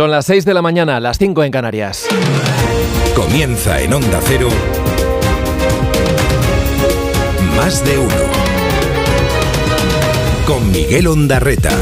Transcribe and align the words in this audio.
Son 0.00 0.10
las 0.10 0.24
6 0.24 0.46
de 0.46 0.54
la 0.54 0.62
mañana, 0.62 0.98
las 0.98 1.18
5 1.18 1.44
en 1.44 1.52
Canarias. 1.52 2.06
Comienza 3.14 3.82
en 3.82 3.92
Onda 3.92 4.18
Cero. 4.22 4.48
Más 7.54 7.84
de 7.84 7.98
uno. 7.98 8.14
Con 10.46 10.72
Miguel 10.72 11.06
Ondarreta. 11.06 11.78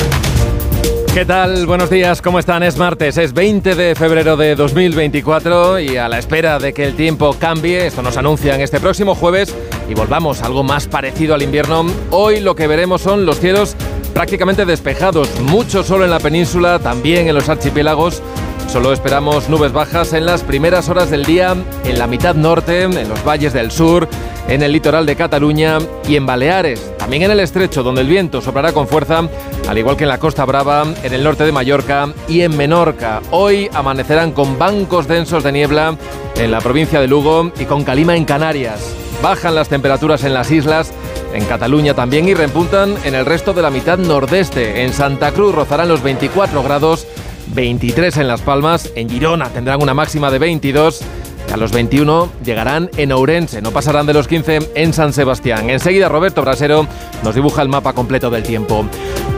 ¿Qué 1.15 1.25
tal? 1.25 1.65
Buenos 1.67 1.91
días, 1.91 2.21
¿cómo 2.21 2.41
están? 2.41 2.65
Es 2.65 2.77
martes, 2.77 3.19
es 3.19 3.33
20 3.33 3.77
de 3.77 3.95
febrero 3.95 4.37
de 4.37 4.57
2024 4.57 5.79
y 5.79 5.97
a 5.97 6.09
la 6.09 6.19
espera 6.19 6.59
de 6.59 6.73
que 6.73 6.85
el 6.85 6.95
tiempo 6.95 7.37
cambie, 7.39 7.87
esto 7.87 8.03
nos 8.03 8.17
anuncian 8.17 8.61
este 8.61 8.81
próximo 8.81 9.15
jueves 9.15 9.55
y 9.89 9.95
volvamos 9.95 10.43
a 10.43 10.47
algo 10.47 10.65
más 10.65 10.89
parecido 10.89 11.35
al 11.35 11.43
invierno, 11.43 11.87
hoy 12.11 12.41
lo 12.41 12.57
que 12.57 12.67
veremos 12.67 13.01
son 13.01 13.27
los 13.27 13.39
cielos 13.39 13.77
prácticamente 14.15 14.65
despejados, 14.65 15.29
mucho 15.41 15.83
solo 15.83 16.05
en 16.05 16.11
la 16.11 16.21
península, 16.21 16.79
también 16.79 17.29
en 17.29 17.35
los 17.35 17.49
archipiélagos. 17.49 18.23
Solo 18.69 18.93
esperamos 18.93 19.49
nubes 19.49 19.73
bajas 19.73 20.13
en 20.13 20.27
las 20.27 20.43
primeras 20.43 20.91
horas 20.91 21.11
del 21.11 21.25
día 21.25 21.57
en 21.85 21.99
la 21.99 22.07
mitad 22.07 22.35
norte, 22.35 22.83
en 22.83 23.09
los 23.09 23.25
valles 23.25 23.55
del 23.55 23.71
sur, 23.71 24.07
en 24.47 24.63
el 24.63 24.73
litoral 24.73 25.07
de 25.07 25.17
Cataluña 25.17 25.79
y 26.07 26.17
en 26.17 26.27
Baleares. 26.27 26.97
También 26.99 27.23
en 27.23 27.31
el 27.31 27.41
estrecho, 27.41 27.83
donde 27.83 28.03
el 28.03 28.09
viento 28.09 28.43
soplará 28.43 28.73
con 28.73 28.87
fuerza, 28.87 29.27
al 29.69 29.79
igual 29.79 29.97
que 29.97 30.05
en 30.05 30.11
la 30.11 30.19
Costa 30.19 30.45
Brava, 30.45 30.85
en 31.03 31.15
el 31.15 31.25
norte 31.25 31.45
de 31.45 31.53
Mallorca 31.53 32.13
y 32.29 32.43
en 32.43 32.57
Menorca. 32.57 33.23
Hoy 33.31 33.71
amanecerán 33.73 34.33
con 34.33 34.59
bancos 34.59 35.09
densos 35.09 35.43
de 35.45 35.53
niebla 35.53 35.97
en 36.37 36.51
la 36.51 36.61
provincia 36.61 37.01
de 37.01 37.09
Lugo 37.09 37.51
y 37.59 37.65
con 37.65 37.85
calima 37.85 38.17
en 38.17 38.27
Canarias. 38.27 38.95
Bajan 39.23 39.55
las 39.55 39.69
temperaturas 39.69 40.25
en 40.25 40.35
las 40.35 40.51
islas, 40.51 40.93
en 41.33 41.45
Cataluña 41.45 41.95
también 41.95 42.29
y 42.29 42.35
repuntan 42.35 42.97
en 43.05 43.15
el 43.15 43.27
resto 43.27 43.53
de 43.53 43.63
la 43.63 43.71
mitad 43.71 43.99
nordeste. 43.99 44.83
En 44.83 44.93
Santa 44.93 45.33
Cruz 45.33 45.55
rozarán 45.55 45.89
los 45.89 46.03
24 46.03 46.63
grados 46.63 47.07
23 47.55 48.17
en 48.19 48.29
Las 48.29 48.43
Palmas, 48.43 48.93
en 48.95 49.09
Girona 49.09 49.49
tendrán 49.49 49.83
una 49.83 49.95
máxima 49.95 50.31
de 50.31 50.39
22, 50.39 51.01
a 51.53 51.57
los 51.57 51.73
21 51.73 52.31
llegarán 52.45 52.91
en 52.97 53.13
Ourense, 53.13 53.63
no 53.63 53.71
pasarán 53.71 54.07
de 54.07 54.15
los 54.15 54.29
15 54.29 54.71
en 54.75 54.93
San 54.93 55.13
Sebastián. 55.13 55.71
Enseguida 55.71 56.09
Roberto 56.09 56.43
Brasero 56.43 56.87
nos 57.23 57.35
dibuja 57.35 57.63
el 57.63 57.69
mapa 57.69 57.93
completo 57.93 58.31
del 58.31 58.43
tiempo. 58.43 58.85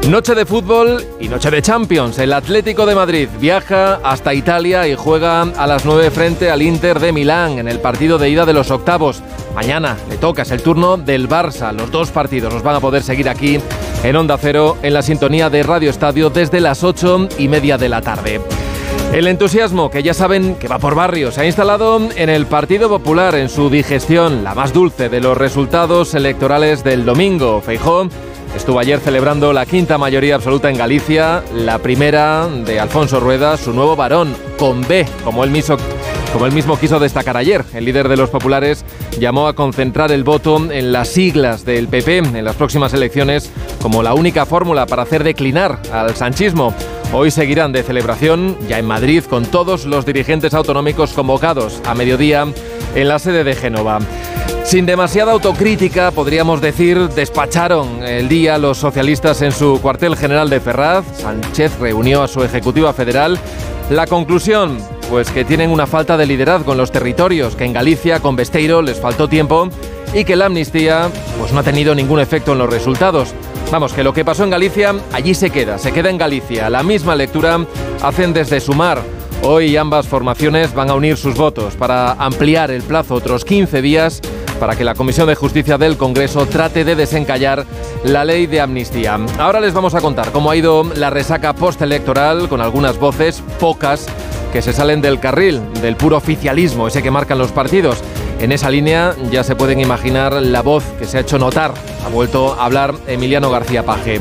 Noche 0.09 0.35
de 0.35 0.47
fútbol 0.47 1.05
y 1.21 1.29
noche 1.29 1.51
de 1.51 1.63
Champions. 1.63 2.19
El 2.19 2.33
Atlético 2.33 2.87
de 2.87 2.95
Madrid 2.95 3.29
viaja 3.39 4.01
hasta 4.03 4.35
Italia 4.35 4.89
y 4.89 4.95
juega 4.95 5.43
a 5.43 5.67
las 5.67 5.85
9 5.85 6.11
frente 6.11 6.51
al 6.51 6.63
Inter 6.63 6.99
de 6.99 7.13
Milán 7.13 7.59
en 7.59 7.69
el 7.69 7.79
partido 7.81 8.19
de 8.19 8.31
ida 8.31 8.47
de 8.47 8.55
los 8.55 8.71
octavos. 8.71 9.23
Mañana 9.55 9.97
le 10.09 10.17
toca, 10.17 10.43
es 10.43 10.51
el 10.51 10.63
turno 10.63 10.97
del 10.97 11.29
Barça. 11.29 11.73
Los 11.73 11.91
dos 11.91 12.11
partidos 12.11 12.53
los 12.53 12.63
van 12.63 12.77
a 12.77 12.81
poder 12.81 13.03
seguir 13.03 13.29
aquí 13.29 13.61
en 14.03 14.17
Onda 14.17 14.39
Cero 14.39 14.79
en 14.83 14.95
la 14.95 15.03
sintonía 15.03 15.51
de 15.51 15.63
Radio 15.63 15.91
Estadio 15.91 16.31
desde 16.31 16.61
las 16.61 16.83
8 16.83 17.29
y 17.39 17.49
media 17.49 17.77
de 17.77 17.89
la 17.89 18.01
tarde. 18.01 18.41
El 19.13 19.27
entusiasmo, 19.27 19.91
que 19.91 20.05
ya 20.05 20.15
saben 20.15 20.55
que 20.55 20.69
va 20.69 20.79
por 20.79 20.95
barrio, 20.95 21.33
se 21.33 21.41
ha 21.41 21.45
instalado 21.45 22.01
en 22.15 22.29
el 22.29 22.47
Partido 22.47 22.89
Popular 22.89 23.35
en 23.35 23.49
su 23.49 23.69
digestión, 23.69 24.45
la 24.45 24.55
más 24.55 24.73
dulce 24.73 25.09
de 25.09 25.21
los 25.21 25.37
resultados 25.37 26.15
electorales 26.15 26.85
del 26.85 27.05
domingo. 27.05 27.61
Feijó 27.61 28.09
estuvo 28.55 28.79
ayer 28.79 29.01
celebrando 29.01 29.53
la 29.53 29.67
quinta 29.67 29.99
mayoría 29.99 30.37
absoluta 30.37 30.71
en 30.71 30.79
Galicia, 30.79 31.43
la 31.55 31.79
primera 31.79 32.47
de 32.47 32.79
Alfonso 32.79 33.19
Rueda, 33.19 33.57
su 33.57 33.73
nuevo 33.73 33.97
varón, 33.97 34.35
con 34.59 34.81
B, 34.83 35.05
como 35.25 35.43
él 35.43 35.51
mismo 35.51 35.77
como 36.33 36.47
él 36.47 36.53
mismo 36.53 36.79
quiso 36.79 36.99
destacar 36.99 37.37
ayer, 37.37 37.65
el 37.75 37.85
líder 37.85 38.09
de 38.09 38.17
los 38.17 38.31
populares 38.31 38.85
llamó 39.19 39.49
a 39.49 39.55
concentrar 39.55 40.13
el 40.13 40.25
voto 40.25 40.71
en 40.71 40.93
las 40.93 41.09
siglas 41.09 41.65
del 41.65 41.89
PP 41.89 42.19
en 42.19 42.45
las 42.45 42.57
próximas 42.57 42.95
elecciones 42.95 43.51
como 43.83 44.03
la 44.03 44.15
única 44.15 44.47
fórmula 44.47 44.87
para 44.87 45.03
hacer 45.03 45.25
declinar 45.25 45.81
al 45.93 46.15
sanchismo. 46.15 46.75
Hoy 47.13 47.31
seguirán 47.33 47.73
de 47.73 47.83
celebración 47.83 48.57
ya 48.69 48.79
en 48.79 48.87
Madrid 48.87 49.25
con 49.25 49.45
todos 49.45 49.85
los 49.87 50.07
dirigentes 50.07 50.55
autonómicos 50.55 51.13
convocados 51.13 51.81
a 51.85 51.95
mediodía 51.95 52.47
en 52.95 53.09
la 53.09 53.19
sede 53.19 53.43
de 53.43 53.57
Génova. 53.57 53.99
Sin 54.65 54.87
demasiada 54.87 55.33
autocrítica, 55.33 56.13
podríamos 56.13 56.61
decir, 56.61 57.09
despacharon 57.09 58.05
el 58.05 58.29
día 58.29 58.57
los 58.59 58.79
socialistas 58.79 59.43
en 59.43 59.51
su 59.51 59.81
cuartel 59.83 60.17
general 60.17 60.49
de 60.49 60.61
Ferraz. 60.61 61.05
Sánchez 61.19 61.79
reunió 61.81 62.23
a 62.23 62.29
su 62.29 62.45
ejecutiva 62.45 62.93
federal. 62.93 63.37
La 63.91 64.07
conclusión, 64.07 64.79
pues 65.11 65.29
que 65.31 65.45
tienen 65.45 65.71
una 65.71 65.89
falta 65.89 66.17
de 66.17 66.25
liderazgo 66.25 66.71
en 66.71 66.79
los 66.79 66.93
territorios, 66.93 67.57
que 67.57 67.65
en 67.65 67.73
Galicia 67.73 68.21
con 68.21 68.37
Besteiro 68.37 68.81
les 68.81 69.01
faltó 69.01 69.29
tiempo 69.29 69.69
y 70.15 70.25
que 70.25 70.37
la 70.37 70.47
amnistía 70.47 71.11
pues 71.39 71.53
no 71.53 71.59
ha 71.59 71.63
tenido 71.65 71.97
ningún 71.97 72.21
efecto 72.21 72.53
en 72.53 72.59
los 72.59 72.71
resultados. 72.71 73.35
Vamos, 73.73 73.93
que 73.93 74.05
lo 74.05 74.15
que 74.15 74.25
pasó 74.25 74.45
en 74.45 74.51
Galicia 74.51 74.95
allí 75.13 75.35
se 75.35 75.51
queda, 75.51 75.79
se 75.79 75.91
queda 75.91 76.11
en 76.11 76.19
Galicia. 76.19 76.71
La 76.71 76.85
misma 76.85 77.17
lectura 77.17 77.59
hacen 78.03 78.33
desde 78.33 78.61
Sumar. 78.61 79.03
Hoy 79.43 79.77
ambas 79.77 80.07
formaciones 80.07 80.73
van 80.75 80.91
a 80.91 80.95
unir 80.95 81.17
sus 81.17 81.35
votos 81.35 81.75
para 81.75 82.13
ampliar 82.13 82.71
el 82.71 82.83
plazo 82.83 83.15
otros 83.15 83.45
15 83.45 83.83
días 83.83 84.21
para 84.61 84.77
que 84.77 84.85
la 84.85 84.95
Comisión 84.95 85.27
de 85.27 85.35
Justicia 85.35 85.79
del 85.79 85.97
Congreso 85.97 86.47
trate 86.47 86.85
de 86.85 86.95
desencallar 86.95 87.65
la 88.05 88.25
ley 88.25 88.47
de 88.47 88.61
amnistía. 88.61 89.19
Ahora 89.39 89.59
les 89.59 89.73
vamos 89.73 89.95
a 89.95 90.01
contar 90.01 90.31
cómo 90.31 90.51
ha 90.51 90.57
ido 90.57 90.85
la 90.95 91.09
resaca 91.11 91.55
postelectoral 91.55 92.49
con 92.49 92.61
algunas 92.61 92.99
voces, 92.99 93.43
pocas, 93.59 94.07
que 94.53 94.63
se 94.63 94.73
salen 94.73 95.01
del 95.01 95.19
carril, 95.19 95.61
del 95.81 95.97
puro 95.97 96.17
oficialismo, 96.17 96.89
ese 96.89 97.03
que 97.03 97.11
marcan 97.11 97.39
los 97.39 97.53
partidos. 97.53 97.99
En 98.41 98.53
esa 98.53 98.71
línea 98.71 99.15
ya 99.31 99.43
se 99.45 99.57
pueden 99.57 99.81
imaginar 99.81 100.35
la 100.35 100.61
voz 100.61 100.85
que 100.99 101.07
se 101.07 101.19
ha 101.19 101.21
hecho 101.21 101.39
notar. 101.39 101.73
Ha 102.05 102.09
vuelto 102.09 102.55
a 102.55 102.67
hablar 102.67 102.95
Emiliano 103.07 103.51
García 103.51 103.85
Paje. 103.85 104.21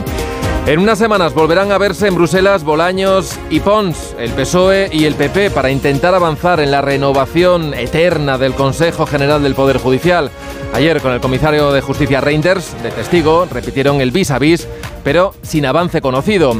En 0.69 0.77
unas 0.77 0.99
semanas 0.99 1.33
volverán 1.33 1.71
a 1.71 1.79
verse 1.79 2.05
en 2.05 2.13
Bruselas 2.13 2.63
Bolaños 2.63 3.39
y 3.49 3.59
Pons, 3.59 4.15
el 4.19 4.29
PSOE 4.33 4.91
y 4.93 5.05
el 5.05 5.15
PP, 5.15 5.49
para 5.49 5.71
intentar 5.71 6.13
avanzar 6.13 6.59
en 6.59 6.69
la 6.69 6.79
renovación 6.79 7.73
eterna 7.73 8.37
del 8.37 8.53
Consejo 8.53 9.07
General 9.07 9.41
del 9.41 9.55
Poder 9.55 9.79
Judicial. 9.79 10.29
Ayer, 10.71 11.01
con 11.01 11.11
el 11.11 11.21
comisario 11.21 11.71
de 11.71 11.81
Justicia 11.81 12.21
Reinders, 12.21 12.75
de 12.83 12.91
testigo, 12.91 13.47
repitieron 13.51 13.99
el 13.99 14.11
vis 14.11 14.29
a 14.29 14.37
vis, 14.37 14.67
pero 15.03 15.33
sin 15.41 15.65
avance 15.65 16.01
conocido. 16.01 16.55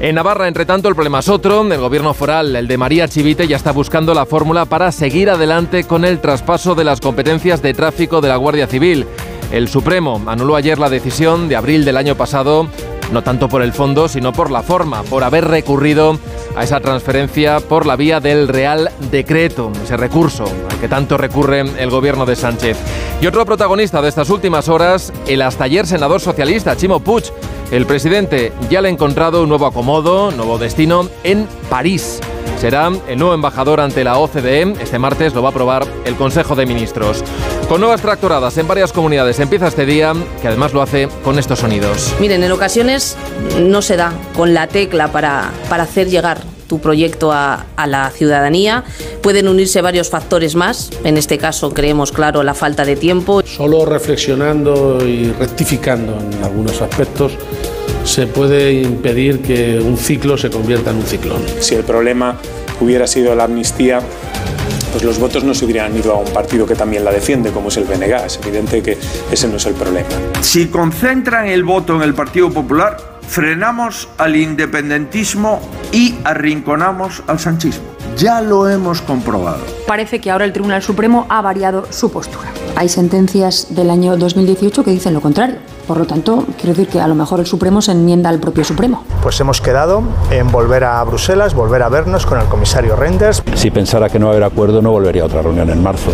En 0.00 0.14
Navarra, 0.14 0.48
entre 0.48 0.64
tanto, 0.64 0.88
el 0.88 0.94
problema 0.94 1.18
es 1.18 1.28
otro. 1.28 1.60
El 1.60 1.78
gobierno 1.78 2.14
foral, 2.14 2.56
el 2.56 2.66
de 2.66 2.78
María 2.78 3.06
Chivite, 3.06 3.46
ya 3.46 3.58
está 3.58 3.72
buscando 3.72 4.14
la 4.14 4.24
fórmula 4.24 4.64
para 4.64 4.90
seguir 4.92 5.28
adelante 5.28 5.84
con 5.84 6.06
el 6.06 6.20
traspaso 6.20 6.74
de 6.74 6.84
las 6.84 7.02
competencias 7.02 7.60
de 7.60 7.74
tráfico 7.74 8.22
de 8.22 8.30
la 8.30 8.36
Guardia 8.36 8.66
Civil. 8.66 9.06
El 9.52 9.68
Supremo 9.68 10.22
anuló 10.26 10.56
ayer 10.56 10.78
la 10.78 10.88
decisión 10.88 11.50
de 11.50 11.56
abril 11.56 11.84
del 11.84 11.98
año 11.98 12.14
pasado, 12.14 12.68
no 13.12 13.22
tanto 13.22 13.48
por 13.48 13.62
el 13.62 13.72
fondo, 13.72 14.08
sino 14.08 14.32
por 14.32 14.50
la 14.50 14.62
forma, 14.62 15.02
por 15.02 15.22
haber 15.22 15.46
recurrido 15.46 16.18
a 16.56 16.64
esa 16.64 16.80
transferencia 16.80 17.60
por 17.60 17.86
la 17.86 17.96
vía 17.96 18.20
del 18.20 18.48
Real 18.48 18.90
Decreto, 19.10 19.70
ese 19.82 19.96
recurso 19.96 20.44
al 20.70 20.80
que 20.80 20.88
tanto 20.88 21.16
recurre 21.16 21.60
el 21.60 21.90
gobierno 21.90 22.26
de 22.26 22.36
Sánchez. 22.36 22.76
Y 23.20 23.26
otro 23.26 23.44
protagonista 23.44 24.02
de 24.02 24.08
estas 24.08 24.30
últimas 24.30 24.68
horas, 24.68 25.12
el 25.26 25.42
hasta 25.42 25.64
ayer 25.64 25.86
senador 25.86 26.20
socialista 26.20 26.76
Chimo 26.76 27.00
Puig, 27.00 27.24
el 27.70 27.86
presidente 27.86 28.52
ya 28.70 28.80
le 28.80 28.88
ha 28.88 28.92
encontrado 28.92 29.42
un 29.42 29.48
nuevo 29.48 29.66
acomodo, 29.66 30.30
nuevo 30.30 30.58
destino 30.58 31.08
en 31.22 31.46
París. 31.70 32.20
Será 32.58 32.90
el 33.08 33.18
nuevo 33.18 33.34
embajador 33.34 33.80
ante 33.80 34.04
la 34.04 34.18
OCDE. 34.18 34.74
Este 34.80 34.98
martes 34.98 35.34
lo 35.34 35.42
va 35.42 35.48
a 35.48 35.50
aprobar 35.50 35.86
el 36.04 36.14
Consejo 36.14 36.54
de 36.54 36.66
Ministros. 36.66 37.24
Con 37.68 37.80
nuevas 37.80 38.00
tractoradas 38.00 38.56
en 38.58 38.68
varias 38.68 38.92
comunidades 38.92 39.40
empieza 39.40 39.68
este 39.68 39.86
día, 39.86 40.12
que 40.40 40.48
además 40.48 40.72
lo 40.72 40.82
hace 40.82 41.08
con 41.24 41.38
estos 41.38 41.58
sonidos. 41.60 42.14
Miren, 42.20 42.44
en 42.44 42.52
ocasiones 42.52 43.16
no 43.60 43.82
se 43.82 43.96
da 43.96 44.12
con 44.36 44.54
la 44.54 44.66
tecla 44.66 45.10
para, 45.10 45.50
para 45.68 45.84
hacer 45.84 46.08
llegar 46.08 46.40
tu 46.68 46.78
proyecto 46.78 47.32
a, 47.32 47.66
a, 47.76 47.86
la 47.86 48.10
ciudadanía. 48.10 48.84
Pueden 49.22 49.48
unirse 49.48 49.82
varios 49.82 50.08
factores 50.08 50.54
más. 50.54 50.90
En 51.04 51.18
este 51.18 51.36
caso 51.36 51.74
creemos 51.74 52.12
claro 52.12 52.42
la 52.42 52.54
falta 52.54 52.84
de 52.84 52.96
tiempo. 52.96 53.42
Solo 53.44 53.84
reflexionando 53.84 55.06
y 55.06 55.32
rectificando 55.32 56.18
en 56.18 56.42
algunos 56.42 56.80
aspectos 56.80 57.32
se 58.04 58.26
puede 58.26 58.72
impedir 58.72 59.40
que 59.40 59.78
un 59.78 59.96
ciclo 59.96 60.36
se 60.36 60.50
convierta 60.50 60.90
en 60.90 60.96
un 60.96 61.02
ciclón. 61.04 61.42
Si 61.60 61.74
el 61.74 61.84
problema 61.84 62.36
hubiera 62.80 63.06
sido 63.06 63.34
la 63.34 63.44
amnistía, 63.44 64.00
pues 64.92 65.04
los 65.04 65.18
votos 65.18 65.44
no 65.44 65.54
se 65.54 65.64
hubieran 65.64 65.96
ido 65.96 66.12
a 66.12 66.18
un 66.18 66.30
partido 66.32 66.66
que 66.66 66.74
también 66.74 67.04
la 67.04 67.10
defiende, 67.10 67.50
como 67.50 67.68
es 67.68 67.76
el 67.78 67.84
BNG. 67.84 68.26
Es 68.26 68.38
evidente 68.42 68.82
que 68.82 68.98
ese 69.30 69.48
no 69.48 69.56
es 69.56 69.66
el 69.66 69.74
problema. 69.74 70.08
Si 70.40 70.66
concentran 70.66 71.46
el 71.46 71.64
voto 71.64 71.96
en 71.96 72.02
el 72.02 72.14
Partido 72.14 72.50
Popular, 72.50 72.96
frenamos 73.26 74.08
al 74.18 74.36
independentismo 74.36 75.60
y 75.92 76.16
arrinconamos 76.24 77.22
al 77.26 77.38
sanchismo. 77.38 77.91
Ya 78.16 78.40
lo 78.40 78.68
hemos 78.68 79.00
comprobado. 79.02 79.58
Parece 79.86 80.20
que 80.20 80.30
ahora 80.30 80.44
el 80.44 80.52
Tribunal 80.52 80.82
Supremo 80.82 81.26
ha 81.28 81.40
variado 81.42 81.86
su 81.90 82.10
postura. 82.10 82.48
Hay 82.76 82.88
sentencias 82.88 83.74
del 83.74 83.90
año 83.90 84.16
2018 84.16 84.84
que 84.84 84.90
dicen 84.90 85.14
lo 85.14 85.20
contrario. 85.20 85.56
Por 85.86 85.98
lo 85.98 86.06
tanto, 86.06 86.46
quiero 86.56 86.74
decir 86.74 86.88
que 86.88 87.00
a 87.00 87.08
lo 87.08 87.14
mejor 87.14 87.40
el 87.40 87.46
Supremo 87.46 87.82
se 87.82 87.92
enmienda 87.92 88.30
al 88.30 88.38
propio 88.38 88.64
Supremo. 88.64 89.04
Pues 89.22 89.38
hemos 89.40 89.60
quedado 89.60 90.02
en 90.30 90.50
volver 90.50 90.84
a 90.84 91.02
Bruselas, 91.04 91.54
volver 91.54 91.82
a 91.82 91.88
vernos 91.88 92.24
con 92.24 92.40
el 92.40 92.46
comisario 92.46 92.96
Renders. 92.96 93.42
Si 93.54 93.70
pensara 93.70 94.08
que 94.08 94.18
no 94.18 94.26
va 94.26 94.32
a 94.32 94.36
haber 94.36 94.44
acuerdo, 94.44 94.80
no 94.80 94.90
volvería 94.92 95.22
a 95.22 95.26
otra 95.26 95.42
reunión 95.42 95.70
en 95.70 95.82
marzo. 95.82 96.12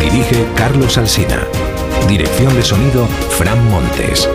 Dirige 0.00 0.46
Carlos 0.56 0.98
Alsina. 0.98 1.38
Dirección 2.08 2.54
de 2.54 2.62
sonido, 2.62 3.06
Fran 3.30 3.70
Montes. 3.70 4.28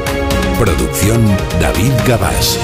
Producción, 0.58 1.22
David 1.60 1.92
Gabás. 2.08 2.60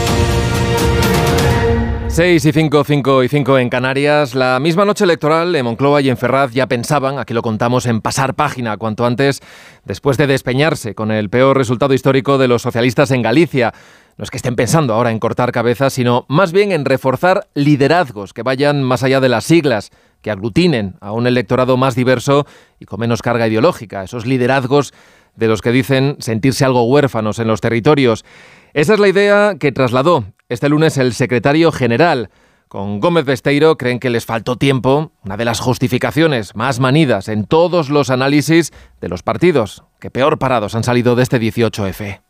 6 2.18 2.46
y 2.46 2.52
5, 2.52 2.84
5 2.84 3.24
y 3.26 3.28
5 3.28 3.60
en 3.60 3.70
Canarias. 3.70 4.34
La 4.34 4.60
misma 4.60 4.86
noche 4.86 5.04
electoral 5.04 5.56
en 5.56 5.64
Moncloa 5.64 6.02
y 6.02 6.10
en 6.10 6.18
Ferraz 6.18 6.52
ya 6.52 6.66
pensaban, 6.66 7.20
aquí 7.20 7.36
lo 7.36 7.44
contamos, 7.44 7.86
en 7.86 8.02
pasar 8.02 8.34
página 8.34 8.76
cuanto 8.78 9.06
antes, 9.06 9.40
después 9.86 10.18
de 10.18 10.26
despeñarse 10.26 10.96
con 10.96 11.12
el 11.12 11.30
peor 11.30 11.56
resultado 11.56 11.94
histórico 11.94 12.40
de 12.40 12.48
los 12.48 12.64
socialistas 12.64 13.12
en 13.12 13.22
Galicia. 13.22 13.72
No 14.18 14.24
es 14.24 14.32
que 14.32 14.38
estén 14.38 14.56
pensando 14.56 14.96
ahora 14.96 15.12
en 15.12 15.20
cortar 15.20 15.52
cabezas, 15.52 15.94
sino 15.94 16.26
más 16.28 16.54
bien 16.54 16.72
en 16.72 16.86
reforzar 16.86 17.50
liderazgos 17.54 18.34
que 18.34 18.42
vayan 18.42 18.82
más 18.82 19.04
allá 19.04 19.20
de 19.20 19.30
las 19.30 19.44
siglas, 19.44 19.92
que 20.24 20.32
aglutinen 20.32 20.96
a 21.02 21.12
un 21.12 21.28
electorado 21.28 21.78
más 21.78 21.94
diverso 21.94 22.48
y 22.80 22.86
con 22.86 23.00
menos 23.00 23.22
carga 23.22 23.48
ideológica. 23.48 24.04
Esos 24.04 24.26
liderazgos 24.26 24.92
de 25.36 25.48
los 25.48 25.62
que 25.62 25.72
dicen 25.72 26.16
sentirse 26.18 26.66
algo 26.66 26.82
huérfanos 26.86 27.38
en 27.38 27.48
los 27.48 27.62
territorios. 27.62 28.26
Esa 28.74 28.96
es 28.96 29.00
la 29.00 29.08
idea 29.08 29.58
que 29.60 29.72
trasladó 29.72 30.26
este 30.50 30.70
lunes 30.70 30.98
el 30.98 31.14
secretario 31.14 31.72
general. 31.72 32.30
Con 32.68 33.00
Gómez 33.00 33.26
Besteiro 33.26 33.78
creen 33.78 34.00
que 34.00 34.10
les 34.10 34.26
faltó 34.26 34.58
tiempo, 34.58 35.12
una 35.24 35.38
de 35.38 35.46
las 35.46 35.60
justificaciones 35.60 36.56
más 36.56 36.80
manidas 36.80 37.30
en 37.30 37.46
todos 37.46 37.90
los 37.90 38.10
análisis 38.10 38.72
de 39.00 39.10
los 39.10 39.24
partidos, 39.24 39.84
que 40.00 40.12
peor 40.12 40.38
parados 40.38 40.76
han 40.76 40.84
salido 40.84 41.16
de 41.16 41.24
este 41.24 41.40
18F. 41.40 42.22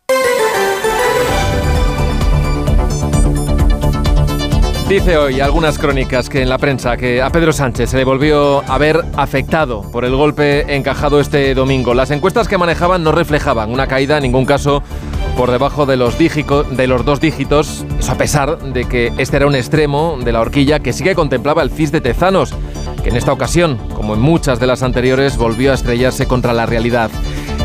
Dice 4.88 5.18
hoy 5.18 5.42
algunas 5.42 5.78
crónicas 5.78 6.30
que 6.30 6.42
en 6.42 6.48
la 6.48 6.58
prensa 6.58 6.96
que 6.96 7.22
a 7.22 7.30
Pedro 7.30 7.52
Sánchez 7.52 7.90
se 7.90 7.98
le 7.98 8.06
volvió 8.06 8.64
a 8.72 8.78
ver 8.78 9.04
afectado 9.18 9.82
por 9.92 10.06
el 10.06 10.16
golpe 10.16 10.78
encajado 10.78 11.20
este 11.20 11.54
domingo. 11.54 11.94
Las 11.94 12.10
encuestas 12.10 12.48
que 12.48 12.58
manejaban 12.58 13.04
no 13.04 13.12
reflejaban 13.12 13.70
una 13.70 13.88
caída 13.88 14.16
en 14.16 14.24
ningún 14.24 14.46
caso 14.46 14.82
por 15.38 15.52
debajo 15.52 15.86
de 15.86 15.98
los, 15.98 16.18
de 16.18 16.88
los 16.88 17.06
dos 17.06 17.22
dígitos, 17.22 17.86
eso 18.00 18.12
a 18.12 18.16
pesar 18.16 18.58
de 18.58 18.86
que 18.86 19.14
este 19.20 19.38
era 19.38 19.46
un 19.46 19.54
extremo 19.54 20.18
de 20.20 20.32
la 20.32 20.42
horquilla 20.42 20.80
que 20.80 20.94
sí 20.94 21.04
que 21.04 21.14
contemplaba 21.14 21.62
el 21.62 21.70
FIS 21.70 21.92
de 21.92 22.02
Tezanos, 22.02 22.56
que 23.04 23.10
en 23.10 23.16
esta 23.16 23.32
ocasión, 23.32 23.78
como 23.94 24.16
en 24.16 24.20
muchas 24.20 24.60
de 24.60 24.66
las 24.66 24.82
anteriores, 24.82 25.38
volvió 25.38 25.72
a 25.72 25.76
estrellarse 25.76 26.26
contra 26.26 26.54
la 26.54 26.66
realidad. 26.66 27.12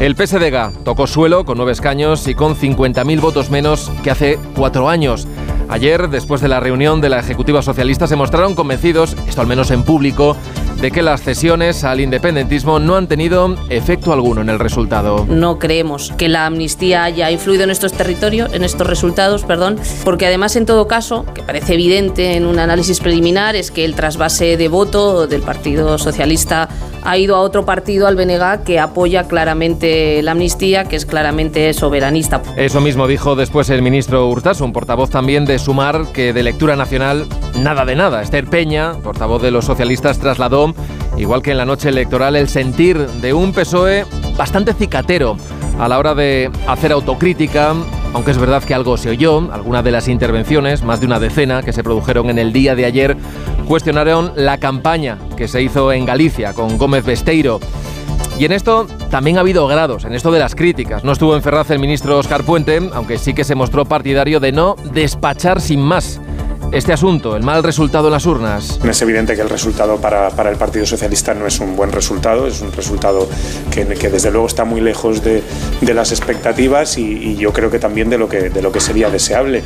El 0.00 0.14
PSDG 0.14 0.84
tocó 0.84 1.06
suelo 1.06 1.46
con 1.46 1.56
nueve 1.56 1.72
escaños 1.72 2.28
y 2.28 2.34
con 2.34 2.56
50.000 2.56 3.20
votos 3.20 3.50
menos 3.50 3.90
que 4.04 4.10
hace 4.10 4.38
cuatro 4.54 4.90
años. 4.90 5.26
Ayer, 5.70 6.10
después 6.10 6.42
de 6.42 6.48
la 6.48 6.60
reunión 6.60 7.00
de 7.00 7.08
la 7.08 7.20
Ejecutiva 7.20 7.62
Socialista, 7.62 8.06
se 8.06 8.16
mostraron 8.16 8.54
convencidos, 8.54 9.16
esto 9.26 9.40
al 9.40 9.46
menos 9.46 9.70
en 9.70 9.84
público, 9.84 10.36
de 10.80 10.90
que 10.90 11.02
las 11.02 11.22
cesiones 11.22 11.84
al 11.84 12.00
independentismo 12.00 12.78
no 12.78 12.96
han 12.96 13.06
tenido 13.06 13.54
efecto 13.68 14.12
alguno 14.12 14.40
en 14.40 14.48
el 14.48 14.58
resultado. 14.58 15.26
No 15.28 15.58
creemos 15.58 16.12
que 16.16 16.28
la 16.28 16.46
amnistía 16.46 17.04
haya 17.04 17.30
influido 17.30 17.64
en 17.64 17.70
estos 17.70 17.92
territorios, 17.92 18.52
en 18.52 18.64
estos 18.64 18.86
resultados, 18.86 19.44
perdón, 19.44 19.78
porque 20.04 20.26
además 20.26 20.56
en 20.56 20.66
todo 20.66 20.88
caso, 20.88 21.24
que 21.34 21.42
parece 21.42 21.74
evidente 21.74 22.36
en 22.36 22.46
un 22.46 22.58
análisis 22.58 23.00
preliminar, 23.00 23.56
es 23.56 23.70
que 23.70 23.84
el 23.84 23.94
trasvase 23.94 24.56
de 24.56 24.68
voto 24.68 25.26
del 25.26 25.42
Partido 25.42 25.98
Socialista 25.98 26.68
ha 27.04 27.18
ido 27.18 27.36
a 27.36 27.40
otro 27.40 27.64
partido, 27.64 28.06
al 28.06 28.16
BNG, 28.16 28.64
que 28.64 28.78
apoya 28.78 29.24
claramente 29.24 30.22
la 30.22 30.32
amnistía, 30.32 30.84
que 30.84 30.96
es 30.96 31.06
claramente 31.06 31.72
soberanista. 31.74 32.42
Eso 32.56 32.80
mismo 32.80 33.06
dijo 33.06 33.34
después 33.34 33.70
el 33.70 33.82
ministro 33.82 34.28
Hurtasun, 34.28 34.62
un 34.62 34.72
portavoz 34.72 35.10
también 35.10 35.44
de 35.44 35.58
Sumar, 35.58 36.06
que 36.12 36.32
de 36.32 36.42
lectura 36.42 36.76
nacional 36.76 37.26
nada 37.58 37.84
de 37.84 37.96
nada. 37.96 38.22
Esther 38.22 38.46
Peña, 38.46 38.94
portavoz 39.02 39.42
de 39.42 39.50
los 39.50 39.64
socialistas, 39.64 40.18
trasladó, 40.18 40.71
igual 41.16 41.42
que 41.42 41.52
en 41.52 41.58
la 41.58 41.64
noche 41.64 41.88
electoral, 41.88 42.36
el 42.36 42.48
sentir 42.48 42.98
de 42.98 43.34
un 43.34 43.52
PSOE 43.52 44.04
bastante 44.36 44.74
cicatero 44.74 45.36
a 45.78 45.88
la 45.88 45.98
hora 45.98 46.14
de 46.14 46.50
hacer 46.66 46.92
autocrítica, 46.92 47.74
aunque 48.14 48.30
es 48.30 48.38
verdad 48.38 48.62
que 48.62 48.74
algo 48.74 48.96
se 48.96 49.10
oyó, 49.10 49.50
algunas 49.52 49.84
de 49.84 49.90
las 49.90 50.08
intervenciones, 50.08 50.82
más 50.82 51.00
de 51.00 51.06
una 51.06 51.18
decena 51.18 51.62
que 51.62 51.72
se 51.72 51.82
produjeron 51.82 52.30
en 52.30 52.38
el 52.38 52.52
día 52.52 52.74
de 52.74 52.84
ayer, 52.84 53.16
cuestionaron 53.66 54.32
la 54.36 54.58
campaña 54.58 55.18
que 55.36 55.48
se 55.48 55.62
hizo 55.62 55.92
en 55.92 56.04
Galicia 56.04 56.52
con 56.52 56.78
Gómez 56.78 57.04
Besteiro. 57.04 57.60
Y 58.38 58.44
en 58.44 58.52
esto 58.52 58.86
también 59.10 59.36
ha 59.36 59.40
habido 59.40 59.66
grados, 59.66 60.04
en 60.04 60.14
esto 60.14 60.32
de 60.32 60.38
las 60.38 60.54
críticas. 60.54 61.04
No 61.04 61.12
estuvo 61.12 61.36
en 61.36 61.42
Ferraz 61.42 61.70
el 61.70 61.78
ministro 61.78 62.18
Oscar 62.18 62.42
Puente, 62.44 62.80
aunque 62.94 63.18
sí 63.18 63.34
que 63.34 63.44
se 63.44 63.54
mostró 63.54 63.84
partidario 63.84 64.40
de 64.40 64.52
no 64.52 64.76
despachar 64.92 65.60
sin 65.60 65.80
más 65.80 66.20
este 66.72 66.92
asunto, 66.92 67.36
el 67.36 67.42
mal 67.42 67.62
resultado 67.62 68.08
en 68.08 68.12
las 68.12 68.24
urnas? 68.24 68.80
Es 68.82 69.02
evidente 69.02 69.36
que 69.36 69.42
el 69.42 69.50
resultado 69.50 69.98
para, 69.98 70.30
para 70.30 70.50
el 70.50 70.56
Partido 70.56 70.86
Socialista 70.86 71.34
no 71.34 71.46
es 71.46 71.60
un 71.60 71.76
buen 71.76 71.92
resultado, 71.92 72.46
es 72.46 72.62
un 72.62 72.72
resultado 72.72 73.28
que, 73.70 73.86
que 73.86 74.08
desde 74.08 74.30
luego 74.30 74.46
está 74.46 74.64
muy 74.64 74.80
lejos 74.80 75.22
de, 75.22 75.42
de 75.80 75.94
las 75.94 76.12
expectativas 76.12 76.96
y, 76.96 77.02
y, 77.02 77.36
yo 77.36 77.52
creo 77.52 77.70
que 77.70 77.78
también 77.78 78.08
de 78.08 78.16
lo 78.16 78.28
que, 78.28 78.48
de 78.48 78.62
lo 78.62 78.72
que 78.72 78.80
sería 78.80 79.10
deseable. 79.10 79.62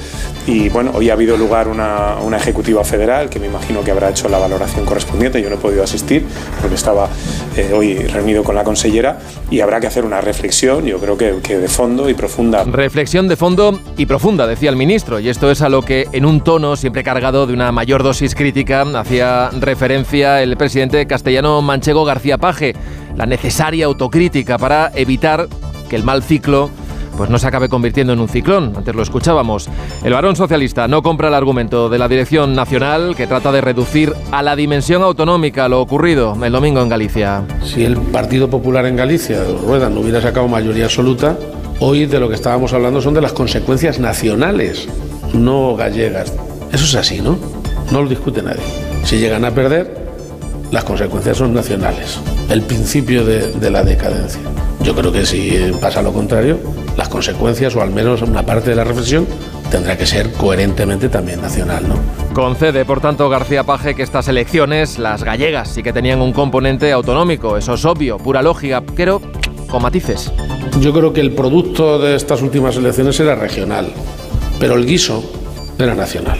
Y 0.46 0.68
bueno, 0.68 0.90
hoy 0.94 1.10
ha 1.10 1.12
habido 1.12 1.36
lugar 1.36 1.68
una, 1.68 2.16
una 2.16 2.38
ejecutiva 2.38 2.82
federal 2.84 3.30
que 3.30 3.38
me 3.38 3.46
imagino 3.46 3.84
que 3.84 3.92
habrá 3.92 4.10
hecho 4.10 4.28
la 4.28 4.38
valoración 4.38 4.84
correspondiente, 4.84 5.40
yo 5.40 5.48
no 5.48 5.56
he 5.56 5.58
podido 5.58 5.84
asistir 5.84 6.24
porque 6.60 6.74
estaba 6.74 7.08
eh, 7.56 7.72
hoy 7.72 7.98
reunido 7.98 8.42
con 8.42 8.54
la 8.56 8.64
consellera 8.64 9.18
y 9.50 9.60
habrá 9.60 9.80
que 9.80 9.86
hacer 9.86 10.04
una 10.04 10.20
reflexión, 10.20 10.84
yo 10.84 10.98
creo 10.98 11.16
que, 11.16 11.36
que 11.42 11.58
de 11.58 11.68
fondo 11.68 12.10
y 12.10 12.14
profunda. 12.14 12.64
Reflexión 12.64 13.28
de 13.28 13.36
fondo 13.36 13.78
y 13.96 14.06
profunda, 14.06 14.46
decía 14.46 14.70
el 14.70 14.76
ministro, 14.76 15.20
y 15.20 15.28
esto 15.28 15.50
es 15.50 15.62
a 15.62 15.68
lo 15.68 15.82
que 15.82 16.08
en 16.12 16.24
un 16.24 16.40
tono 16.40 16.74
siempre 16.74 16.95
cargado 17.02 17.46
de 17.46 17.52
una 17.52 17.72
mayor 17.72 18.02
dosis 18.02 18.34
crítica, 18.34 18.82
hacía 18.94 19.50
referencia 19.58 20.42
el 20.42 20.56
presidente 20.56 21.06
castellano 21.06 21.62
Manchego 21.62 22.04
García 22.04 22.38
Paje, 22.38 22.74
la 23.16 23.26
necesaria 23.26 23.86
autocrítica 23.86 24.58
para 24.58 24.90
evitar 24.94 25.48
que 25.88 25.96
el 25.96 26.02
mal 26.02 26.22
ciclo 26.22 26.70
pues 27.16 27.30
no 27.30 27.38
se 27.38 27.46
acabe 27.46 27.68
convirtiendo 27.68 28.12
en 28.12 28.20
un 28.20 28.28
ciclón. 28.28 28.74
Antes 28.76 28.94
lo 28.94 29.02
escuchábamos. 29.02 29.68
El 30.04 30.12
varón 30.12 30.36
socialista 30.36 30.86
no 30.86 31.02
compra 31.02 31.28
el 31.28 31.34
argumento 31.34 31.88
de 31.88 31.98
la 31.98 32.08
Dirección 32.08 32.54
Nacional 32.54 33.16
que 33.16 33.26
trata 33.26 33.50
de 33.52 33.60
reducir 33.60 34.12
a 34.30 34.42
la 34.42 34.54
dimensión 34.54 35.02
autonómica 35.02 35.68
lo 35.68 35.80
ocurrido 35.80 36.36
el 36.42 36.52
domingo 36.52 36.80
en 36.80 36.88
Galicia. 36.88 37.42
Si 37.64 37.84
el 37.84 37.96
Partido 37.96 38.48
Popular 38.48 38.86
en 38.86 38.96
Galicia, 38.96 39.42
Rueda, 39.62 39.88
no 39.88 40.00
hubiera 40.00 40.20
sacado 40.20 40.46
mayoría 40.46 40.84
absoluta, 40.84 41.36
hoy 41.80 42.06
de 42.06 42.20
lo 42.20 42.28
que 42.28 42.34
estábamos 42.34 42.72
hablando 42.72 43.00
son 43.00 43.14
de 43.14 43.22
las 43.22 43.32
consecuencias 43.32 43.98
nacionales, 43.98 44.88
no 45.32 45.74
gallegas. 45.74 46.32
Eso 46.72 46.84
es 46.84 46.94
así, 46.94 47.20
¿no? 47.20 47.38
No 47.90 48.02
lo 48.02 48.08
discute 48.08 48.42
nadie. 48.42 48.62
Si 49.04 49.18
llegan 49.18 49.44
a 49.44 49.52
perder, 49.52 50.06
las 50.70 50.84
consecuencias 50.84 51.36
son 51.36 51.54
nacionales. 51.54 52.18
El 52.50 52.62
principio 52.62 53.24
de, 53.24 53.52
de, 53.52 53.70
la 53.70 53.82
decadencia. 53.82 54.40
Yo 54.82 54.94
creo 54.94 55.12
que 55.12 55.24
si 55.24 55.72
pasa 55.80 56.02
lo 56.02 56.12
contrario, 56.12 56.58
las 56.96 57.08
consecuencias, 57.08 57.74
o 57.76 57.82
al 57.82 57.90
menos 57.90 58.22
una 58.22 58.44
parte 58.44 58.70
de 58.70 58.76
la 58.76 58.84
reflexión, 58.84 59.26
tendrá 59.70 59.96
que 59.96 60.06
ser 60.06 60.32
coherentemente 60.32 61.08
también 61.08 61.40
nacional, 61.40 61.88
¿no? 61.88 61.96
Concede, 62.32 62.84
por 62.84 63.00
tanto, 63.00 63.28
García 63.28 63.64
Paje 63.64 63.94
que 63.94 64.02
estas 64.02 64.28
elecciones, 64.28 64.98
las 64.98 65.24
gallegas, 65.24 65.68
sí 65.68 65.82
que 65.82 65.92
tenían 65.92 66.20
un 66.20 66.32
componente 66.32 66.92
autonómico. 66.92 67.56
Eso 67.56 67.74
es 67.74 67.84
obvio, 67.84 68.18
pura 68.18 68.42
lógica, 68.42 68.82
pero 68.94 69.20
con 69.68 69.82
matices. 69.82 70.32
Yo 70.80 70.92
creo 70.92 71.12
que 71.12 71.20
el 71.20 71.32
producto 71.32 71.98
de 71.98 72.14
estas 72.14 72.42
últimas 72.42 72.76
elecciones 72.76 73.18
era 73.20 73.34
regional, 73.34 73.88
pero 74.60 74.74
el 74.74 74.86
guiso 74.86 75.22
era 75.78 75.94
nacional. 75.94 76.38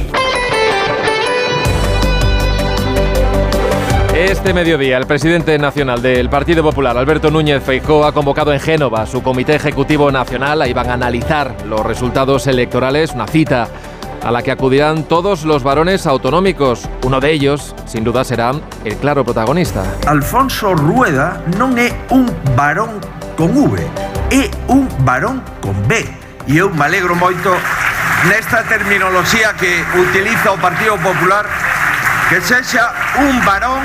Este 4.14 4.54
mediodía, 4.54 4.96
el 4.96 5.06
presidente 5.06 5.58
nacional 5.58 6.00
del 6.00 6.30
Partido 6.30 6.62
Popular, 6.62 6.96
Alberto 6.96 7.30
Núñez 7.30 7.62
Feijóo, 7.62 8.06
ha 8.06 8.12
convocado 8.12 8.52
en 8.52 8.60
Génova 8.60 9.04
su 9.04 9.22
Comité 9.22 9.56
Ejecutivo 9.56 10.10
Nacional. 10.10 10.62
Ahí 10.62 10.72
van 10.72 10.88
a 10.88 10.94
analizar 10.94 11.54
los 11.66 11.84
resultados 11.84 12.46
electorales, 12.46 13.12
una 13.12 13.26
cita 13.26 13.68
a 14.22 14.30
la 14.30 14.42
que 14.42 14.50
acudirán 14.50 15.04
todos 15.04 15.44
los 15.44 15.62
varones 15.62 16.06
autonómicos. 16.06 16.88
Uno 17.04 17.20
de 17.20 17.30
ellos, 17.30 17.74
sin 17.84 18.04
duda, 18.04 18.24
será 18.24 18.52
el 18.84 18.96
claro 18.96 19.22
protagonista. 19.22 19.84
Alfonso 20.06 20.74
Rueda 20.74 21.42
non 21.58 21.76
é 21.76 21.92
un 22.08 22.24
varón 22.56 22.98
con 23.36 23.52
V, 23.52 23.84
é 24.32 24.48
un 24.72 24.88
varón 25.04 25.44
con 25.60 25.76
B. 25.86 26.02
E 26.48 26.56
eu 26.56 26.72
me 26.72 26.88
alegro 26.88 27.14
moito 27.14 27.52
nesta 28.28 28.62
terminoloxía 28.64 29.54
que 29.54 29.84
utiliza 29.98 30.52
o 30.52 30.56
Partido 30.56 30.96
Popular 30.98 31.46
que 32.28 32.40
sexa 32.40 32.90
un 33.22 33.44
varón 33.44 33.82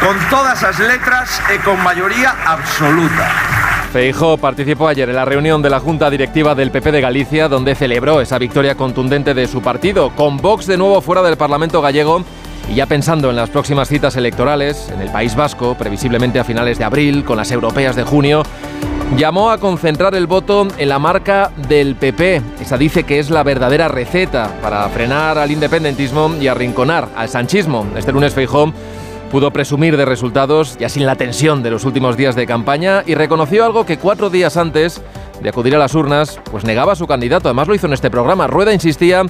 con 0.00 0.16
todas 0.30 0.62
as 0.64 0.78
letras 0.78 1.42
e 1.52 1.60
con 1.60 1.76
mayoría 1.82 2.32
absoluta. 2.46 3.28
Feijóo 3.92 4.38
participó 4.38 4.88
ayer 4.88 5.08
en 5.08 5.16
la 5.16 5.24
reunión 5.24 5.60
de 5.60 5.70
la 5.70 5.80
Junta 5.80 6.08
Directiva 6.08 6.54
del 6.54 6.70
PP 6.70 6.92
de 6.92 7.00
Galicia, 7.00 7.48
donde 7.48 7.74
celebró 7.74 8.20
esa 8.20 8.38
victoria 8.38 8.74
contundente 8.74 9.34
de 9.34 9.46
su 9.46 9.60
partido, 9.60 10.10
con 10.10 10.36
Vox 10.36 10.66
de 10.66 10.76
nuevo 10.76 11.00
fuera 11.00 11.22
del 11.22 11.36
Parlamento 11.36 11.82
gallego 11.82 12.24
y 12.68 12.74
ya 12.74 12.86
pensando 12.86 13.30
en 13.30 13.36
las 13.36 13.50
próximas 13.50 13.88
citas 13.88 14.16
electorales, 14.16 14.90
en 14.92 15.00
el 15.00 15.10
País 15.10 15.34
Vasco, 15.34 15.74
previsiblemente 15.74 16.38
a 16.38 16.44
finales 16.44 16.78
de 16.78 16.84
abril, 16.84 17.24
con 17.24 17.36
las 17.38 17.50
europeas 17.50 17.96
de 17.96 18.04
junio, 18.04 18.42
llamó 19.16 19.50
a 19.50 19.58
concentrar 19.58 20.14
el 20.14 20.26
voto 20.26 20.68
en 20.76 20.88
la 20.88 20.98
marca 20.98 21.50
del 21.68 21.96
PP. 21.96 22.42
Esa 22.60 22.76
dice 22.76 23.04
que 23.04 23.18
es 23.18 23.30
la 23.30 23.42
verdadera 23.42 23.88
receta 23.88 24.50
para 24.62 24.88
frenar 24.88 25.38
al 25.38 25.50
independentismo 25.50 26.34
y 26.40 26.48
arrinconar 26.48 27.08
al 27.16 27.28
sanchismo. 27.28 27.86
Este 27.96 28.12
lunes 28.12 28.34
Feijó 28.34 28.72
pudo 29.30 29.50
presumir 29.50 29.96
de 29.96 30.04
resultados 30.04 30.78
ya 30.78 30.88
sin 30.88 31.06
la 31.06 31.16
tensión 31.16 31.62
de 31.62 31.70
los 31.70 31.84
últimos 31.84 32.16
días 32.16 32.34
de 32.34 32.46
campaña 32.46 33.02
y 33.06 33.14
reconoció 33.14 33.64
algo 33.64 33.84
que 33.84 33.98
cuatro 33.98 34.30
días 34.30 34.56
antes 34.56 35.02
de 35.40 35.48
acudir 35.48 35.74
a 35.74 35.78
las 35.78 35.94
urnas, 35.94 36.40
pues 36.50 36.64
negaba 36.64 36.92
a 36.92 36.96
su 36.96 37.06
candidato. 37.06 37.48
Además 37.48 37.68
lo 37.68 37.74
hizo 37.74 37.86
en 37.86 37.92
este 37.92 38.10
programa. 38.10 38.46
Rueda 38.46 38.72
insistía 38.72 39.24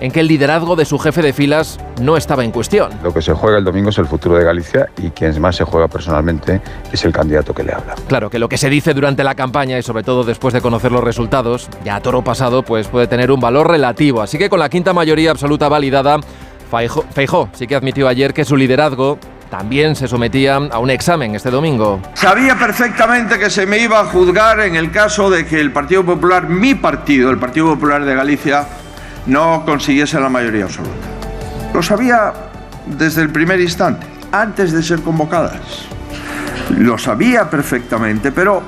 en 0.00 0.10
que 0.10 0.20
el 0.20 0.26
liderazgo 0.26 0.76
de 0.76 0.84
su 0.84 0.98
jefe 0.98 1.22
de 1.22 1.32
filas 1.32 1.78
no 2.00 2.16
estaba 2.16 2.44
en 2.44 2.50
cuestión. 2.50 2.90
Lo 3.02 3.12
que 3.12 3.22
se 3.22 3.32
juega 3.32 3.58
el 3.58 3.64
domingo 3.64 3.90
es 3.90 3.98
el 3.98 4.06
futuro 4.06 4.36
de 4.36 4.44
Galicia 4.44 4.88
y 4.98 5.10
quien 5.10 5.40
más 5.40 5.56
se 5.56 5.64
juega 5.64 5.88
personalmente 5.88 6.60
es 6.92 7.04
el 7.04 7.12
candidato 7.12 7.54
que 7.54 7.62
le 7.62 7.72
habla. 7.72 7.94
Claro, 8.08 8.30
que 8.30 8.38
lo 8.38 8.48
que 8.48 8.58
se 8.58 8.68
dice 8.68 8.94
durante 8.94 9.24
la 9.24 9.34
campaña 9.34 9.78
y 9.78 9.82
sobre 9.82 10.02
todo 10.02 10.24
después 10.24 10.52
de 10.52 10.60
conocer 10.60 10.92
los 10.92 11.04
resultados, 11.04 11.68
ya 11.84 11.96
a 11.96 12.00
toro 12.00 12.22
pasado, 12.22 12.62
pues 12.62 12.88
puede 12.88 13.06
tener 13.06 13.30
un 13.30 13.40
valor 13.40 13.70
relativo. 13.70 14.22
Así 14.22 14.38
que 14.38 14.50
con 14.50 14.58
la 14.58 14.68
quinta 14.68 14.92
mayoría 14.92 15.30
absoluta 15.30 15.68
validada, 15.68 16.18
Feijó 17.12 17.48
sí 17.52 17.66
que 17.66 17.76
admitió 17.76 18.08
ayer 18.08 18.34
que 18.34 18.44
su 18.44 18.56
liderazgo 18.56 19.18
también 19.56 19.94
se 19.94 20.08
sometía 20.08 20.56
a 20.56 20.80
un 20.80 20.90
examen 20.90 21.36
este 21.36 21.48
domingo. 21.48 22.00
Sabía 22.14 22.58
perfectamente 22.58 23.38
que 23.38 23.48
se 23.48 23.66
me 23.66 23.78
iba 23.78 24.00
a 24.00 24.04
juzgar 24.06 24.58
en 24.58 24.74
el 24.74 24.90
caso 24.90 25.30
de 25.30 25.46
que 25.46 25.60
el 25.60 25.70
Partido 25.70 26.04
Popular, 26.04 26.48
mi 26.48 26.74
partido, 26.74 27.30
el 27.30 27.38
Partido 27.38 27.66
Popular 27.74 28.04
de 28.04 28.16
Galicia, 28.16 28.66
no 29.26 29.62
consiguiese 29.64 30.18
la 30.18 30.28
mayoría 30.28 30.64
absoluta. 30.64 31.06
Lo 31.72 31.80
sabía 31.84 32.32
desde 32.86 33.22
el 33.22 33.30
primer 33.30 33.60
instante, 33.60 34.08
antes 34.32 34.72
de 34.72 34.82
ser 34.82 35.02
convocadas. 35.02 35.86
Lo 36.76 36.98
sabía 36.98 37.48
perfectamente, 37.48 38.32
pero 38.32 38.60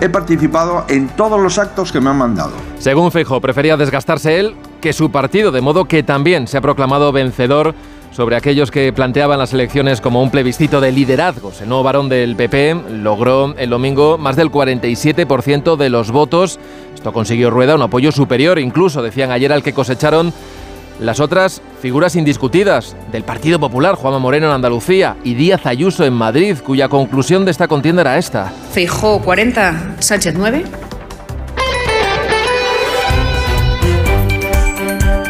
he 0.00 0.08
participado 0.08 0.86
en 0.88 1.06
todos 1.10 1.40
los 1.40 1.56
actos 1.58 1.92
que 1.92 2.00
me 2.00 2.10
han 2.10 2.18
mandado. 2.18 2.54
Según 2.80 3.12
Feijóo, 3.12 3.40
prefería 3.40 3.76
desgastarse 3.76 4.40
él 4.40 4.56
que 4.80 4.92
su 4.92 5.12
partido, 5.12 5.52
de 5.52 5.60
modo 5.60 5.84
que 5.84 6.02
también 6.02 6.48
se 6.48 6.58
ha 6.58 6.60
proclamado 6.60 7.12
vencedor 7.12 7.76
sobre 8.16 8.34
aquellos 8.36 8.70
que 8.70 8.94
planteaban 8.94 9.38
las 9.38 9.52
elecciones 9.52 10.00
como 10.00 10.22
un 10.22 10.30
plebiscito 10.30 10.80
de 10.80 10.90
liderazgos. 10.90 11.60
El 11.60 11.68
nuevo 11.68 11.84
varón 11.84 12.08
del 12.08 12.34
PP 12.34 12.74
logró 13.02 13.54
el 13.58 13.68
domingo 13.68 14.16
más 14.16 14.36
del 14.36 14.50
47% 14.50 15.76
de 15.76 15.90
los 15.90 16.10
votos. 16.10 16.58
Esto 16.94 17.12
consiguió 17.12 17.50
Rueda 17.50 17.74
un 17.74 17.82
apoyo 17.82 18.12
superior, 18.12 18.58
incluso 18.58 19.02
decían 19.02 19.32
ayer 19.32 19.52
al 19.52 19.62
que 19.62 19.74
cosecharon 19.74 20.32
las 20.98 21.20
otras 21.20 21.60
figuras 21.82 22.16
indiscutidas 22.16 22.96
del 23.12 23.22
Partido 23.22 23.60
Popular, 23.60 23.96
Juanma 23.96 24.18
Moreno 24.18 24.46
en 24.46 24.54
Andalucía 24.54 25.18
y 25.22 25.34
Díaz 25.34 25.66
Ayuso 25.66 26.06
en 26.06 26.14
Madrid, 26.14 26.56
cuya 26.64 26.88
conclusión 26.88 27.44
de 27.44 27.50
esta 27.50 27.68
contienda 27.68 28.00
era 28.00 28.16
esta. 28.16 28.50
Feijó 28.72 29.20
40, 29.20 29.96
Sánchez 29.98 30.34
9. 30.38 30.64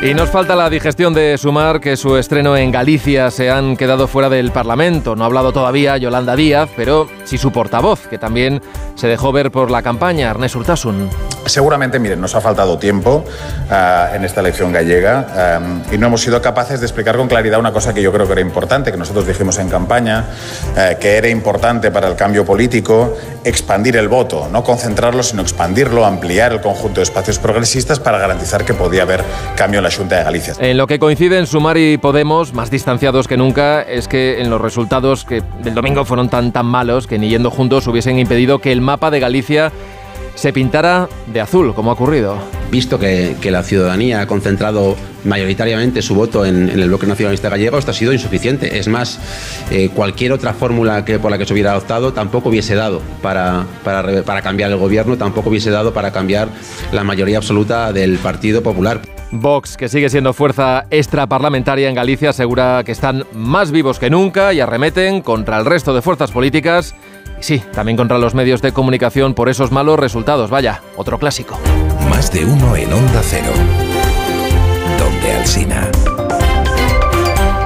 Y 0.06 0.14
nos 0.14 0.30
falta 0.30 0.54
la 0.54 0.70
digestión 0.70 1.14
de 1.14 1.36
Sumar, 1.36 1.80
que 1.80 1.96
su 1.96 2.16
estreno 2.16 2.56
en 2.56 2.70
Galicia 2.70 3.28
se 3.32 3.50
han 3.50 3.76
quedado 3.76 4.06
fuera 4.06 4.28
del 4.28 4.52
Parlamento. 4.52 5.16
No 5.16 5.24
ha 5.24 5.26
hablado 5.26 5.52
todavía 5.52 5.96
Yolanda 5.96 6.36
Díaz, 6.36 6.70
pero 6.76 7.08
sí 7.24 7.38
su 7.38 7.50
portavoz, 7.50 8.06
que 8.06 8.16
también 8.16 8.62
se 8.94 9.08
dejó 9.08 9.32
ver 9.32 9.50
por 9.50 9.68
la 9.68 9.82
campaña, 9.82 10.30
Ernest 10.30 10.54
Urtasun. 10.54 11.10
Seguramente, 11.46 11.98
miren, 11.98 12.20
nos 12.20 12.34
ha 12.34 12.40
faltado 12.40 12.76
tiempo 12.78 13.24
uh, 13.24 14.14
en 14.14 14.24
esta 14.24 14.40
elección 14.40 14.72
gallega 14.72 15.58
um, 15.60 15.82
y 15.92 15.98
no 15.98 16.08
hemos 16.08 16.20
sido 16.20 16.42
capaces 16.42 16.80
de 16.80 16.86
explicar 16.86 17.16
con 17.16 17.28
claridad 17.28 17.60
una 17.60 17.72
cosa 17.72 17.94
que 17.94 18.02
yo 18.02 18.12
creo 18.12 18.26
que 18.26 18.32
era 18.32 18.40
importante, 18.40 18.90
que 18.90 18.98
nosotros 18.98 19.26
dijimos 19.26 19.58
en 19.58 19.68
campaña, 19.68 20.24
uh, 20.72 20.98
que 20.98 21.16
era 21.16 21.28
importante 21.28 21.90
para 21.90 22.08
el 22.08 22.16
cambio 22.16 22.44
político 22.44 23.16
expandir 23.44 23.96
el 23.96 24.08
voto, 24.08 24.48
no 24.50 24.64
concentrarlo, 24.64 25.22
sino 25.22 25.42
expandirlo, 25.42 26.04
ampliar 26.04 26.52
el 26.52 26.60
conjunto 26.60 27.00
de 27.00 27.04
espacios 27.04 27.38
progresistas 27.38 28.00
para 28.00 28.18
garantizar 28.18 28.64
que 28.64 28.74
podía 28.74 29.02
haber 29.02 29.22
cambio 29.54 29.78
en 29.78 29.84
la 29.84 29.90
Junta 29.90 30.16
de 30.18 30.24
Galicia. 30.24 30.54
En 30.58 30.76
lo 30.76 30.86
que 30.86 30.98
coinciden 30.98 31.46
Sumar 31.46 31.76
y 31.76 31.96
Podemos, 31.96 32.52
más 32.52 32.70
distanciados 32.70 33.28
que 33.28 33.36
nunca, 33.36 33.82
es 33.82 34.08
que 34.08 34.40
en 34.40 34.50
los 34.50 34.60
resultados 34.60 35.24
que 35.24 35.42
del 35.62 35.74
domingo 35.74 36.04
fueron 36.04 36.28
tan 36.28 36.52
tan 36.52 36.66
malos 36.66 37.06
que 37.06 37.18
ni 37.18 37.28
yendo 37.28 37.50
juntos 37.50 37.86
hubiesen 37.86 38.18
impedido 38.18 38.58
que 38.58 38.72
el 38.72 38.80
mapa 38.80 39.10
de 39.10 39.20
Galicia 39.20 39.72
se 40.36 40.52
pintara 40.52 41.08
de 41.26 41.40
azul, 41.40 41.74
como 41.74 41.90
ha 41.90 41.94
ocurrido. 41.94 42.38
Visto 42.70 42.98
que, 42.98 43.36
que 43.40 43.50
la 43.50 43.62
ciudadanía 43.62 44.20
ha 44.20 44.26
concentrado 44.26 44.96
mayoritariamente 45.24 46.02
su 46.02 46.14
voto 46.14 46.44
en, 46.44 46.68
en, 46.68 46.78
el 46.78 46.88
bloque 46.88 47.06
nacionalista 47.06 47.48
gallego, 47.48 47.78
esto 47.78 47.90
ha 47.90 47.94
sido 47.94 48.12
insuficiente. 48.12 48.78
Es 48.78 48.86
más, 48.86 49.18
eh, 49.70 49.88
cualquier 49.92 50.32
otra 50.32 50.52
fórmula 50.52 51.04
que, 51.04 51.18
por 51.18 51.30
la 51.30 51.38
que 51.38 51.46
se 51.46 51.52
hubiera 51.52 51.72
adoptado 51.72 52.12
tampoco 52.12 52.50
hubiese 52.50 52.74
dado 52.74 53.00
para, 53.22 53.66
para, 53.82 54.22
para 54.22 54.42
cambiar 54.42 54.70
el 54.70 54.76
gobierno, 54.76 55.16
tampoco 55.16 55.48
hubiese 55.50 55.70
dado 55.70 55.92
para 55.92 56.12
cambiar 56.12 56.48
la 56.92 57.02
mayoría 57.02 57.38
absoluta 57.38 57.92
del 57.92 58.18
Partido 58.18 58.62
Popular. 58.62 59.00
Vox, 59.32 59.76
que 59.76 59.88
sigue 59.88 60.08
siendo 60.08 60.32
fuerza 60.32 60.86
extraparlamentaria 60.90 61.88
en 61.88 61.96
Galicia, 61.96 62.30
asegura 62.30 62.82
que 62.84 62.92
están 62.92 63.24
más 63.32 63.72
vivos 63.72 63.98
que 63.98 64.10
nunca 64.10 64.52
y 64.52 64.60
arremeten 64.60 65.22
contra 65.22 65.58
el 65.58 65.64
resto 65.64 65.94
de 65.94 66.02
fuerzas 66.02 66.30
políticas 66.30 66.94
y 67.38 67.42
sí, 67.42 67.62
también 67.72 67.96
contra 67.96 68.18
los 68.18 68.34
medios 68.34 68.62
de 68.62 68.72
comunicación 68.72 69.34
por 69.34 69.48
esos 69.48 69.72
malos 69.72 69.98
resultados. 69.98 70.50
Vaya, 70.50 70.82
otro 70.96 71.18
clásico. 71.18 71.58
Más 72.08 72.32
de 72.32 72.44
uno 72.44 72.76
en 72.76 72.92
Onda 72.92 73.20
Cero. 73.22 73.52
Donde 74.98 75.32
Alsina. 75.32 75.90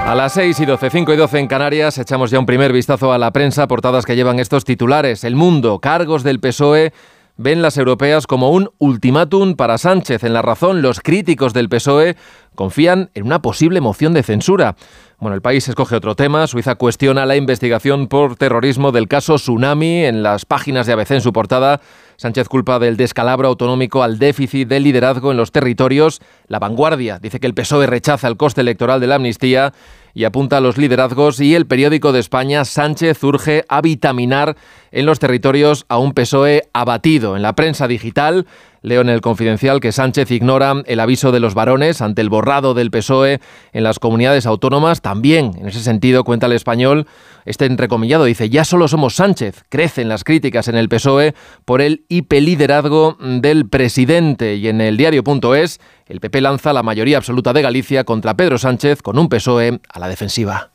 A 0.07 0.15
las 0.17 0.33
6 0.33 0.59
y 0.59 0.67
12, 0.67 0.91
5 0.91 1.13
y 1.13 1.17
12 1.17 1.39
en 1.39 1.47
Canarias, 1.47 1.97
echamos 1.99 2.33
ya 2.33 2.41
un 2.41 2.47
primer 2.47 2.73
vistazo 2.73 3.13
a 3.13 3.19
la 3.19 3.31
prensa, 3.31 3.69
portadas 3.69 4.05
que 4.05 4.17
llevan 4.17 4.41
estos 4.41 4.65
titulares. 4.65 5.23
El 5.23 5.37
Mundo, 5.37 5.79
cargos 5.79 6.25
del 6.25 6.41
PSOE 6.41 6.93
ven 7.37 7.63
las 7.63 7.79
europeas 7.79 8.27
como 8.27 8.51
un 8.51 8.71
ultimátum 8.79 9.55
para 9.55 9.79
Sánchez. 9.79 10.25
En 10.25 10.35
la 10.35 10.43
razón, 10.43 10.83
los 10.83 11.01
críticos 11.01 11.55
del 11.55 11.69
PSOE 11.69 12.17
confían 12.55 13.11
en 13.15 13.25
una 13.25 13.41
posible 13.41 13.81
moción 13.81 14.13
de 14.13 14.25
censura. 14.25 14.75
Bueno, 15.21 15.35
el 15.35 15.43
país 15.43 15.69
escoge 15.69 15.97
otro 15.97 16.17
tema. 16.17 16.47
Suiza 16.47 16.77
cuestiona 16.77 17.27
la 17.27 17.37
investigación 17.37 18.09
por 18.09 18.37
terrorismo 18.37 18.91
del 18.91 19.07
caso 19.07 19.35
Tsunami 19.35 20.07
en 20.07 20.23
las 20.23 20.47
páginas 20.47 20.87
de 20.87 20.95
ABC 20.95 21.11
en 21.11 21.21
su 21.21 21.35
portada. 21.35 21.83
Sánchez 22.17 22.49
culpa 22.49 22.79
del 22.79 22.97
descalabro 22.97 23.49
autonómico 23.49 24.03
al 24.03 24.19
déficit 24.19 24.67
de 24.67 24.81
liderazgo 24.81 25.31
en 25.31 25.37
los 25.37 25.53
territorios. 25.53 26.23
La 26.47 26.59
vanguardia 26.59 27.19
dice 27.19 27.39
que 27.39 27.47
el 27.47 27.53
PSOE 27.53 27.87
rechaza 27.87 28.29
el 28.29 28.39
coste 28.39 28.63
electoral 28.63 28.99
de 28.99 29.09
la 29.09 29.17
amnistía 29.17 29.75
y 30.15 30.25
apunta 30.25 30.59
a 30.59 30.61
los 30.61 30.79
liderazgos 30.79 31.41
y 31.41 31.55
el 31.55 31.67
periódico 31.67 32.13
de 32.13 32.21
España 32.21 32.65
Sánchez 32.65 33.23
urge 33.23 33.65
a 33.69 33.81
vitaminar 33.81 34.57
en 34.93 35.07
los 35.07 35.19
territorios 35.19 35.85
a 35.89 35.99
un 35.99 36.13
PSOE 36.13 36.69
abatido. 36.73 37.37
En 37.37 37.43
la 37.43 37.55
prensa 37.55 37.87
digital 37.89 38.47
leo 38.83 39.03
en 39.03 39.09
el 39.09 39.21
Confidencial 39.21 39.81
que 39.81 39.93
Sánchez 39.93 40.31
ignora 40.31 40.83
el 40.87 41.01
aviso 41.01 41.33
de 41.33 41.41
los 41.41 41.55
varones 41.55 42.01
ante 42.01 42.23
el 42.23 42.31
borrado 42.31 42.75
del 42.75 42.91
PSOE 42.91 43.41
en 43.73 43.85
las 43.85 43.99
comunidades 43.99 44.47
autónomas. 44.47 45.03
También, 45.03 45.53
en 45.59 45.69
ese 45.69 45.81
sentido, 45.81 46.25
cuenta 46.25 46.47
el 46.47 46.53
español, 46.53 47.07
este 47.45 47.67
entrecomillado 47.67 48.25
dice, 48.25 48.49
ya 48.49 48.65
solo 48.65 48.89
somos 48.89 49.15
Sánchez. 49.15 49.65
Crecen 49.69 50.09
las 50.09 50.25
críticas 50.25 50.69
en 50.69 50.77
el 50.77 50.89
PSOE 50.89 51.35
por 51.65 51.83
el 51.83 52.05
hipeliderazgo 52.09 53.17
del 53.21 53.69
presidente. 53.69 54.57
Y 54.57 54.69
en 54.69 54.81
el 54.81 54.97
diario.es, 54.97 55.81
el 56.11 56.19
PP 56.19 56.41
lanza 56.41 56.73
la 56.73 56.83
mayoría 56.83 57.17
absoluta 57.17 57.53
de 57.53 57.63
Galicia 57.63 58.03
contra 58.05 58.35
Pedro 58.35 58.59
Sánchez 58.59 59.01
con 59.01 59.17
un 59.17 59.29
PSOE 59.29 59.81
a 59.89 59.99
la 60.01 60.09
defensiva. 60.09 60.71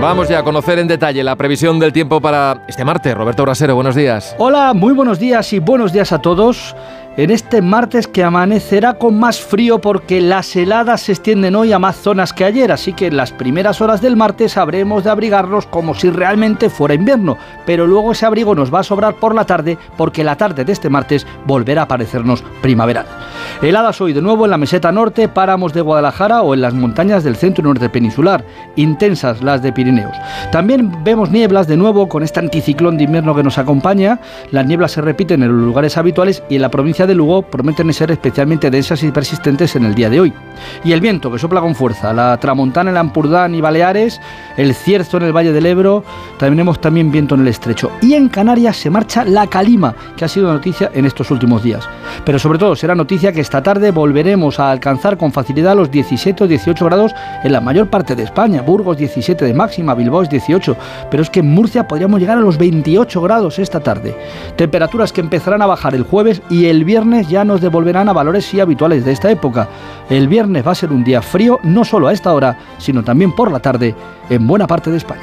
Vamos 0.00 0.28
ya 0.28 0.38
a 0.38 0.44
conocer 0.44 0.78
en 0.78 0.86
detalle 0.86 1.24
la 1.24 1.34
previsión 1.34 1.80
del 1.80 1.92
tiempo 1.92 2.20
para 2.20 2.64
este 2.68 2.84
martes. 2.84 3.12
Roberto 3.12 3.42
Brasero, 3.42 3.74
buenos 3.74 3.96
días. 3.96 4.36
Hola, 4.38 4.72
muy 4.72 4.92
buenos 4.92 5.18
días 5.18 5.52
y 5.52 5.58
buenos 5.58 5.92
días 5.92 6.12
a 6.12 6.20
todos. 6.20 6.76
En 7.18 7.30
este 7.30 7.62
martes 7.62 8.06
que 8.06 8.22
amanecerá 8.22 8.98
con 8.98 9.18
más 9.18 9.40
frío 9.40 9.80
porque 9.80 10.20
las 10.20 10.54
heladas 10.54 11.00
se 11.00 11.12
extienden 11.12 11.56
hoy 11.56 11.72
a 11.72 11.78
más 11.78 11.96
zonas 11.96 12.34
que 12.34 12.44
ayer, 12.44 12.70
así 12.70 12.92
que 12.92 13.06
en 13.06 13.16
las 13.16 13.32
primeras 13.32 13.80
horas 13.80 14.02
del 14.02 14.16
martes 14.16 14.58
habremos 14.58 15.02
de 15.02 15.08
abrigarnos 15.08 15.64
como 15.64 15.94
si 15.94 16.10
realmente 16.10 16.68
fuera 16.68 16.92
invierno, 16.92 17.38
pero 17.64 17.86
luego 17.86 18.12
ese 18.12 18.26
abrigo 18.26 18.54
nos 18.54 18.72
va 18.72 18.80
a 18.80 18.84
sobrar 18.84 19.14
por 19.14 19.34
la 19.34 19.46
tarde 19.46 19.78
porque 19.96 20.24
la 20.24 20.36
tarde 20.36 20.66
de 20.66 20.72
este 20.72 20.90
martes 20.90 21.26
volverá 21.46 21.82
a 21.82 21.88
parecernos 21.88 22.44
primaveral. 22.60 23.06
Heladas 23.62 23.98
hoy 24.02 24.12
de 24.12 24.20
nuevo 24.20 24.44
en 24.44 24.50
la 24.50 24.58
meseta 24.58 24.92
norte, 24.92 25.26
páramos 25.26 25.72
de 25.72 25.80
Guadalajara 25.80 26.42
o 26.42 26.52
en 26.52 26.60
las 26.60 26.74
montañas 26.74 27.24
del 27.24 27.36
centro 27.36 27.64
norte 27.64 27.88
peninsular, 27.88 28.44
intensas 28.76 29.42
las 29.42 29.62
de 29.62 29.72
Pirineos. 29.72 30.14
También 30.52 30.92
vemos 31.02 31.30
nieblas 31.30 31.66
de 31.66 31.78
nuevo 31.78 32.10
con 32.10 32.22
este 32.22 32.40
anticiclón 32.40 32.98
de 32.98 33.04
invierno 33.04 33.34
que 33.34 33.42
nos 33.42 33.56
acompaña, 33.56 34.20
las 34.50 34.66
nieblas 34.66 34.92
se 34.92 35.00
repiten 35.00 35.42
en 35.42 35.48
los 35.48 35.64
lugares 35.64 35.96
habituales 35.96 36.42
y 36.50 36.56
en 36.56 36.62
la 36.62 36.70
provincia 36.70 37.05
de 37.06 37.14
Lugo 37.14 37.42
prometen 37.42 37.92
ser 37.92 38.10
especialmente 38.10 38.70
densas 38.70 39.02
y 39.02 39.10
persistentes 39.10 39.76
en 39.76 39.84
el 39.84 39.94
día 39.94 40.10
de 40.10 40.20
hoy. 40.20 40.32
Y 40.84 40.92
el 40.92 41.00
viento 41.00 41.30
que 41.30 41.38
sopla 41.38 41.60
con 41.60 41.74
fuerza, 41.74 42.12
la 42.12 42.38
tramontana 42.38 42.90
en 42.90 42.96
Ampurdán 42.96 43.54
y 43.54 43.60
Baleares, 43.60 44.20
el 44.56 44.74
cierzo 44.74 45.18
en 45.18 45.24
el 45.24 45.36
Valle 45.36 45.52
del 45.52 45.66
Ebro, 45.66 46.04
tenemos 46.38 46.80
también 46.80 47.10
viento 47.10 47.34
en 47.34 47.42
el 47.42 47.48
estrecho. 47.48 47.90
Y 48.02 48.14
en 48.14 48.28
Canarias 48.28 48.76
se 48.76 48.90
marcha 48.90 49.24
la 49.24 49.46
calima, 49.46 49.94
que 50.16 50.24
ha 50.24 50.28
sido 50.28 50.52
noticia 50.52 50.90
en 50.94 51.04
estos 51.04 51.30
últimos 51.30 51.62
días. 51.62 51.88
Pero 52.24 52.38
sobre 52.38 52.58
todo 52.58 52.74
será 52.76 52.94
noticia 52.94 53.32
que 53.32 53.40
esta 53.40 53.62
tarde 53.62 53.90
volveremos 53.90 54.58
a 54.58 54.70
alcanzar 54.70 55.16
con 55.16 55.32
facilidad 55.32 55.76
los 55.76 55.90
17 55.90 56.44
o 56.44 56.46
18 56.46 56.84
grados 56.84 57.14
en 57.44 57.52
la 57.52 57.60
mayor 57.60 57.88
parte 57.88 58.14
de 58.14 58.22
España. 58.22 58.62
Burgos 58.62 58.96
17 58.96 59.44
de 59.44 59.54
máxima, 59.54 59.94
Bilbao 59.94 60.22
es 60.22 60.30
18. 60.30 60.76
Pero 61.10 61.22
es 61.22 61.30
que 61.30 61.40
en 61.40 61.50
Murcia 61.50 61.86
podríamos 61.86 62.20
llegar 62.20 62.38
a 62.38 62.42
los 62.42 62.58
28 62.58 63.20
grados 63.22 63.58
esta 63.58 63.80
tarde. 63.80 64.16
Temperaturas 64.56 65.12
que 65.12 65.20
empezarán 65.20 65.62
a 65.62 65.66
bajar 65.66 65.94
el 65.94 66.02
jueves 66.02 66.42
y 66.50 66.66
el 66.66 66.84
viernes 66.84 66.95
viernes 66.96 67.28
ya 67.28 67.44
nos 67.44 67.60
devolverán 67.60 68.08
a 68.08 68.14
valores 68.14 68.46
sí 68.46 68.58
habituales 68.58 69.04
de 69.04 69.12
esta 69.12 69.30
época. 69.30 69.68
El 70.08 70.28
viernes 70.28 70.66
va 70.66 70.72
a 70.72 70.74
ser 70.74 70.92
un 70.92 71.04
día 71.04 71.20
frío, 71.20 71.60
no 71.62 71.84
solo 71.84 72.08
a 72.08 72.12
esta 72.14 72.32
hora, 72.32 72.56
sino 72.78 73.04
también 73.04 73.32
por 73.32 73.52
la 73.52 73.60
tarde 73.60 73.94
en 74.30 74.46
buena 74.46 74.66
parte 74.66 74.90
de 74.90 74.96
España. 74.96 75.20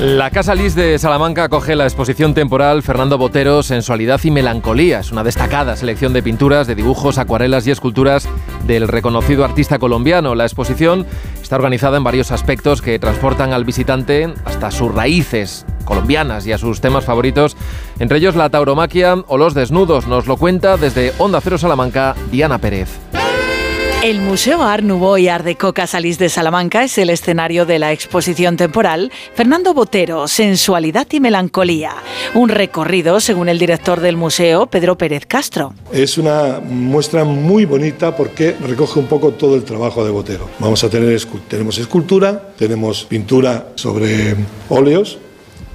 La 0.00 0.30
Casa 0.30 0.54
Lis 0.54 0.74
de 0.74 0.98
Salamanca 0.98 1.44
acoge 1.44 1.74
la 1.76 1.84
exposición 1.84 2.34
temporal 2.34 2.82
Fernando 2.82 3.16
Botero, 3.16 3.62
Sensualidad 3.62 4.20
y 4.22 4.30
Melancolía. 4.30 4.98
Es 4.98 5.10
una 5.10 5.24
destacada 5.24 5.74
selección 5.74 6.12
de 6.12 6.22
pinturas, 6.22 6.66
de 6.66 6.74
dibujos, 6.74 7.16
acuarelas 7.16 7.66
y 7.66 7.70
esculturas 7.70 8.28
del 8.66 8.86
reconocido 8.86 9.46
artista 9.46 9.78
colombiano. 9.78 10.34
La 10.34 10.44
exposición 10.44 11.06
está 11.40 11.56
organizada 11.56 11.96
en 11.96 12.04
varios 12.04 12.32
aspectos 12.32 12.82
que 12.82 12.98
transportan 12.98 13.54
al 13.54 13.64
visitante 13.64 14.28
hasta 14.44 14.70
sus 14.70 14.94
raíces 14.94 15.64
colombianas 15.84 16.46
y 16.46 16.52
a 16.52 16.58
sus 16.58 16.80
temas 16.80 17.04
favoritos, 17.04 17.56
entre 17.98 18.18
ellos 18.18 18.36
la 18.36 18.50
tauromaquia 18.50 19.14
o 19.26 19.38
los 19.38 19.54
desnudos. 19.54 20.06
Nos 20.06 20.26
lo 20.26 20.36
cuenta 20.36 20.76
desde 20.76 21.12
Onda 21.18 21.40
Cero 21.40 21.58
Salamanca 21.58 22.14
Diana 22.30 22.58
Pérez. 22.58 22.88
El 24.04 24.20
Museo 24.20 24.62
Art 24.62 24.84
Nouveau 24.84 25.16
y 25.16 25.28
Art 25.28 25.46
Deco 25.46 25.72
Casalis 25.72 26.18
de 26.18 26.28
Salamanca 26.28 26.84
es 26.84 26.98
el 26.98 27.08
escenario 27.08 27.64
de 27.64 27.78
la 27.78 27.90
exposición 27.90 28.58
temporal 28.58 29.10
Fernando 29.32 29.72
Botero, 29.72 30.28
Sensualidad 30.28 31.06
y 31.10 31.20
Melancolía. 31.20 31.94
Un 32.34 32.50
recorrido, 32.50 33.18
según 33.20 33.48
el 33.48 33.58
director 33.58 34.00
del 34.00 34.18
museo, 34.18 34.66
Pedro 34.66 34.98
Pérez 34.98 35.24
Castro. 35.24 35.72
Es 35.90 36.18
una 36.18 36.60
muestra 36.60 37.24
muy 37.24 37.64
bonita 37.64 38.14
porque 38.14 38.54
recoge 38.60 38.98
un 38.98 39.06
poco 39.06 39.30
todo 39.30 39.56
el 39.56 39.64
trabajo 39.64 40.04
de 40.04 40.10
Botero. 40.10 40.50
Vamos 40.58 40.84
a 40.84 40.90
tener 40.90 41.18
tenemos 41.48 41.78
escultura, 41.78 42.50
tenemos 42.58 43.04
pintura 43.04 43.68
sobre 43.74 44.36
óleos, 44.68 45.16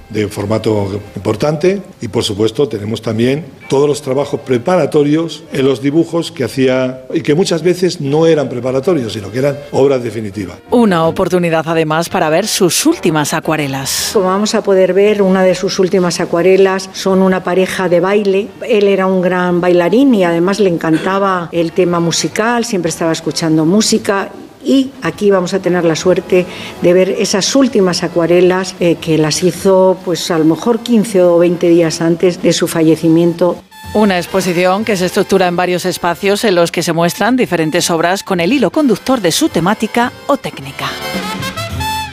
de 0.09 0.27
formato 0.27 0.99
importante 1.15 1.81
y 2.01 2.07
por 2.07 2.23
supuesto 2.23 2.67
tenemos 2.67 3.01
también 3.01 3.45
todos 3.67 3.87
los 3.87 4.01
trabajos 4.01 4.39
preparatorios 4.41 5.43
en 5.53 5.65
los 5.65 5.81
dibujos 5.81 6.31
que 6.31 6.43
hacía 6.43 7.03
y 7.13 7.21
que 7.21 7.35
muchas 7.35 7.61
veces 7.61 8.01
no 8.01 8.25
eran 8.25 8.49
preparatorios 8.49 9.13
sino 9.13 9.31
que 9.31 9.39
eran 9.39 9.57
obras 9.71 10.03
definitivas. 10.03 10.57
Una 10.71 11.05
oportunidad 11.05 11.63
además 11.67 12.09
para 12.09 12.29
ver 12.29 12.47
sus 12.47 12.85
últimas 12.85 13.33
acuarelas. 13.33 14.11
Como 14.13 14.25
vamos 14.25 14.55
a 14.55 14.63
poder 14.63 14.93
ver, 14.93 15.21
una 15.21 15.43
de 15.43 15.55
sus 15.55 15.79
últimas 15.79 16.19
acuarelas 16.19 16.89
son 16.93 17.21
una 17.21 17.43
pareja 17.43 17.89
de 17.89 17.99
baile. 17.99 18.47
Él 18.67 18.87
era 18.87 19.07
un 19.07 19.21
gran 19.21 19.61
bailarín 19.61 20.13
y 20.15 20.23
además 20.23 20.59
le 20.59 20.69
encantaba 20.69 21.49
el 21.51 21.71
tema 21.71 21.99
musical, 21.99 22.65
siempre 22.65 22.89
estaba 22.89 23.11
escuchando 23.11 23.65
música 23.65 24.29
y 24.63 24.91
aquí 25.01 25.31
vamos 25.31 25.53
a 25.53 25.59
tener 25.59 25.83
la 25.85 25.95
suerte 25.95 26.45
de 26.81 26.93
ver 26.93 27.09
esas 27.09 27.55
últimas 27.55 28.03
acuarelas 28.03 28.75
eh, 28.79 28.95
que 28.95 29.17
las 29.17 29.43
hizo 29.43 29.97
pues 30.03 30.29
a 30.31 30.37
lo 30.37 30.45
mejor 30.45 30.79
15 30.79 31.23
o 31.23 31.37
20 31.39 31.69
días 31.69 32.01
antes 32.01 32.41
de 32.41 32.53
su 32.53 32.67
fallecimiento. 32.67 33.57
Una 33.93 34.17
exposición 34.17 34.85
que 34.85 34.97
se 34.97 35.07
estructura 35.07 35.47
en 35.47 35.55
varios 35.55 35.85
espacios 35.85 36.43
en 36.43 36.55
los 36.55 36.71
que 36.71 36.83
se 36.83 36.93
muestran 36.93 37.35
diferentes 37.35 37.89
obras 37.89 38.21
con 38.23 38.39
el 38.39 38.53
hilo 38.53 38.69
conductor 38.69 39.19
de 39.19 39.31
su 39.31 39.49
temática 39.49 40.11
o 40.27 40.37
técnica. 40.37 40.85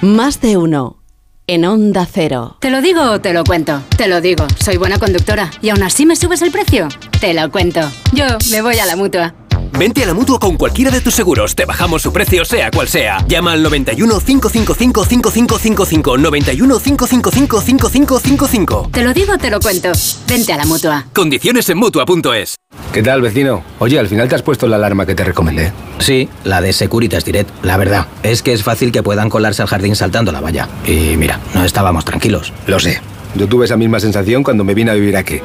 Más 0.01 0.41
de 0.41 0.57
uno. 0.57 1.03
En 1.49 1.65
Onda 1.65 2.09
Cero. 2.11 2.57
¿Te 2.61 2.71
lo 2.71 2.81
digo 2.81 3.03
o 3.03 3.21
te 3.21 3.33
lo 3.33 3.45
cuento? 3.45 3.81
Te 3.97 4.09
lo 4.09 4.21
digo, 4.21 4.47
soy 4.59 4.79
buena 4.79 4.99
conductora. 4.99 5.51
¿Y 5.63 5.69
aún 5.69 5.83
así 5.83 6.05
me 6.05 6.17
subes 6.17 6.43
el 6.43 6.51
precio? 6.51 6.89
Te 7.21 7.35
lo 7.35 7.51
cuento. 7.53 7.81
Yo 8.13 8.25
me 8.51 8.63
voy 8.63 8.79
a 8.79 8.87
la 8.87 8.97
mutua. 8.97 9.35
Vente 9.79 10.03
a 10.03 10.07
la 10.07 10.15
mutua 10.15 10.39
con 10.39 10.57
cualquiera 10.57 10.91
de 10.91 11.03
tus 11.03 11.15
seguros. 11.15 11.55
Te 11.55 11.67
bajamos 11.67 12.01
su 12.01 12.11
precio, 12.11 12.47
sea 12.47 12.71
cual 12.71 12.89
sea. 12.89 13.19
Llama 13.29 13.53
al 13.53 13.63
91 13.63 14.21
555 14.21 15.05
5555. 15.05 16.17
91 16.17 16.79
555 16.79 17.61
5555. 17.61 18.89
Te 18.91 19.03
lo 19.03 19.13
digo, 19.13 19.37
te 19.37 19.51
lo 19.51 19.61
cuento. 19.61 19.93
Vente 20.27 20.53
a 20.55 20.57
la 20.57 20.65
mutua. 20.65 21.07
Condiciones 21.13 21.69
en 21.69 21.77
mutua.es. 21.79 22.57
¿Qué 22.93 23.03
tal, 23.03 23.21
vecino? 23.21 23.63
Oye, 23.79 23.99
al 23.99 24.09
final 24.09 24.29
te 24.31 24.37
has 24.37 24.43
puesto 24.43 24.67
la 24.67 24.77
alarma 24.77 25.05
que 25.05 25.15
te 25.15 25.25
recomendé. 25.25 25.73
Sí, 25.99 26.31
la 26.45 26.63
de 26.63 26.73
Securitas 26.73 27.27
Direct. 27.27 27.51
La 27.63 27.77
verdad, 27.77 28.07
es 28.23 28.43
que 28.43 28.55
es 28.55 28.63
fácil 28.63 28.93
que 28.93 29.03
puedan 29.03 29.29
colarse 29.29 29.61
al 29.61 29.69
jardín 29.69 29.95
saltando 29.95 30.33
la 30.33 30.41
valla. 30.41 30.69
Y 30.87 31.17
mira, 31.19 31.39
no 31.55 31.65
estábamos 31.65 32.07
tranquilos. 32.07 32.55
Lo 32.67 32.81
sé. 32.81 33.03
Yo 33.35 33.47
tuve 33.47 33.67
esa 33.67 33.77
misma 33.77 34.01
sensación 34.01 34.43
cuando 34.43 34.65
me 34.65 34.73
vine 34.73 34.93
a 34.93 34.95
vivir 34.95 35.19
aquí. 35.19 35.41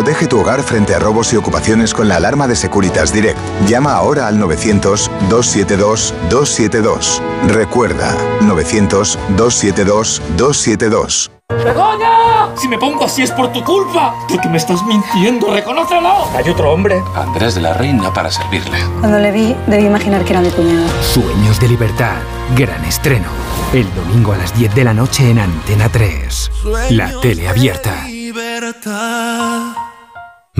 Protege 0.00 0.26
tu 0.26 0.40
hogar 0.40 0.62
frente 0.62 0.94
a 0.94 0.98
robos 0.98 1.30
y 1.34 1.36
ocupaciones 1.36 1.92
con 1.92 2.08
la 2.08 2.16
alarma 2.16 2.48
de 2.48 2.56
Securitas 2.56 3.12
Direct. 3.12 3.36
Llama 3.68 3.92
ahora 3.92 4.28
al 4.28 4.38
900-272-272. 4.38 7.20
Recuerda, 7.48 8.16
900-272-272. 8.40 11.30
¡Begoña! 11.50 12.48
Si 12.56 12.66
me 12.66 12.78
pongo 12.78 13.04
así 13.04 13.24
es 13.24 13.30
por 13.30 13.52
tu 13.52 13.62
culpa. 13.62 14.14
Porque 14.26 14.48
me 14.48 14.56
estás 14.56 14.82
mintiendo, 14.84 15.52
reconócelo. 15.52 16.30
Hay 16.34 16.48
otro 16.48 16.72
hombre. 16.72 17.02
Andrés 17.14 17.56
de 17.56 17.60
la 17.60 17.74
Reina 17.74 18.10
para 18.10 18.30
servirle. 18.30 18.78
Cuando 19.00 19.18
le 19.18 19.30
vi, 19.30 19.54
debí 19.66 19.84
imaginar 19.84 20.24
que 20.24 20.32
era 20.32 20.40
mi 20.40 20.48
cuñado. 20.48 20.88
Sueños 21.12 21.60
de 21.60 21.68
libertad. 21.68 22.16
Gran 22.56 22.82
estreno. 22.86 23.28
El 23.74 23.94
domingo 23.94 24.32
a 24.32 24.38
las 24.38 24.56
10 24.56 24.74
de 24.74 24.82
la 24.82 24.94
noche 24.94 25.30
en 25.30 25.40
Antena 25.40 25.90
3. 25.90 26.50
La 26.88 27.20
tele 27.20 27.50
abierta. 27.50 28.06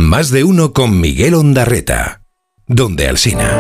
Más 0.00 0.30
de 0.30 0.44
uno 0.44 0.72
con 0.72 0.98
Miguel 0.98 1.34
Ondarreta. 1.34 2.22
Donde 2.66 3.06
Alsina. 3.06 3.50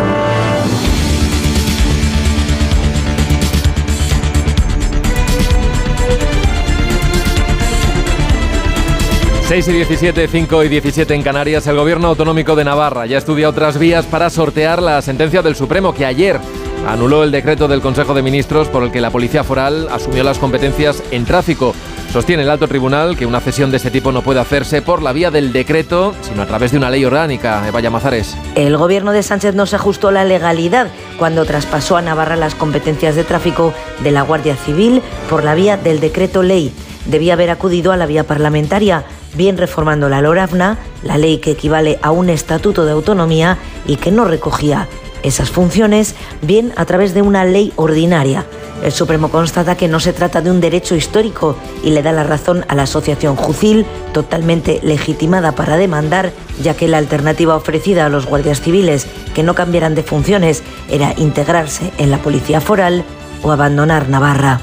Seis 9.46 9.68
y 9.68 9.72
17, 9.72 10.28
5 10.28 10.64
y 10.64 10.68
17 10.70 11.14
en 11.14 11.22
Canarias, 11.22 11.66
el 11.66 11.76
gobierno 11.76 12.08
autonómico 12.08 12.56
de 12.56 12.64
Navarra 12.64 13.04
ya 13.04 13.18
estudia 13.18 13.50
otras 13.50 13.78
vías 13.78 14.06
para 14.06 14.30
sortear 14.30 14.80
la 14.80 15.02
sentencia 15.02 15.42
del 15.42 15.56
Supremo 15.56 15.92
que 15.92 16.06
ayer 16.06 16.40
anuló 16.86 17.24
el 17.24 17.30
decreto 17.30 17.68
del 17.68 17.80
Consejo 17.80 18.14
de 18.14 18.22
Ministros 18.22 18.68
por 18.68 18.82
el 18.82 18.90
que 18.90 19.00
la 19.00 19.10
Policía 19.10 19.44
Foral 19.44 19.88
asumió 19.90 20.24
las 20.24 20.38
competencias 20.38 21.02
en 21.10 21.24
tráfico. 21.24 21.74
Sostiene 22.12 22.42
el 22.42 22.50
alto 22.50 22.66
tribunal 22.66 23.16
que 23.16 23.26
una 23.26 23.40
cesión 23.40 23.70
de 23.70 23.76
este 23.76 23.90
tipo 23.90 24.10
no 24.10 24.22
puede 24.22 24.40
hacerse 24.40 24.82
por 24.82 25.00
la 25.00 25.12
vía 25.12 25.30
del 25.30 25.52
decreto, 25.52 26.14
sino 26.22 26.42
a 26.42 26.46
través 26.46 26.72
de 26.72 26.78
una 26.78 26.90
ley 26.90 27.04
orgánica. 27.04 27.66
Eva 27.68 27.80
Llamazares. 27.80 28.36
El 28.56 28.76
gobierno 28.76 29.12
de 29.12 29.22
Sánchez 29.22 29.54
no 29.54 29.66
se 29.66 29.76
ajustó 29.76 30.08
a 30.08 30.12
la 30.12 30.24
legalidad 30.24 30.88
cuando 31.18 31.44
traspasó 31.44 31.96
a 31.96 32.02
Navarra 32.02 32.34
las 32.34 32.56
competencias 32.56 33.14
de 33.14 33.24
tráfico 33.24 33.72
de 34.02 34.10
la 34.10 34.22
Guardia 34.22 34.56
Civil 34.56 35.02
por 35.28 35.44
la 35.44 35.54
vía 35.54 35.76
del 35.76 36.00
decreto 36.00 36.42
ley. 36.42 36.72
Debía 37.06 37.34
haber 37.34 37.50
acudido 37.50 37.92
a 37.92 37.96
la 37.96 38.06
vía 38.06 38.24
parlamentaria, 38.24 39.04
bien 39.34 39.56
reformando 39.56 40.08
la 40.08 40.20
LORAFNA, 40.20 40.78
la 41.04 41.16
ley 41.16 41.38
que 41.38 41.52
equivale 41.52 41.98
a 42.02 42.10
un 42.10 42.28
estatuto 42.28 42.84
de 42.84 42.92
autonomía 42.92 43.56
y 43.86 43.96
que 43.96 44.10
no 44.10 44.24
recogía 44.24 44.88
esas 45.22 45.50
funciones, 45.50 46.14
bien 46.42 46.72
a 46.76 46.84
través 46.84 47.14
de 47.14 47.22
una 47.22 47.44
ley 47.44 47.72
ordinaria. 47.76 48.44
El 48.82 48.92
Supremo 48.92 49.30
constata 49.30 49.76
que 49.76 49.88
no 49.88 50.00
se 50.00 50.12
trata 50.12 50.40
de 50.40 50.50
un 50.50 50.60
derecho 50.60 50.94
histórico 50.94 51.56
y 51.84 51.90
le 51.90 52.02
da 52.02 52.12
la 52.12 52.24
razón 52.24 52.64
a 52.68 52.74
la 52.74 52.84
asociación 52.84 53.36
Jucil, 53.36 53.84
totalmente 54.12 54.80
legitimada 54.82 55.52
para 55.52 55.76
demandar, 55.76 56.32
ya 56.62 56.74
que 56.74 56.88
la 56.88 56.98
alternativa 56.98 57.56
ofrecida 57.56 58.06
a 58.06 58.08
los 58.08 58.26
guardias 58.26 58.60
civiles 58.60 59.06
que 59.34 59.42
no 59.42 59.54
cambiaran 59.54 59.94
de 59.94 60.02
funciones 60.02 60.62
era 60.88 61.14
integrarse 61.16 61.92
en 61.98 62.10
la 62.10 62.18
policía 62.18 62.60
foral 62.60 63.04
o 63.42 63.52
abandonar 63.52 64.08
Navarra. 64.08 64.60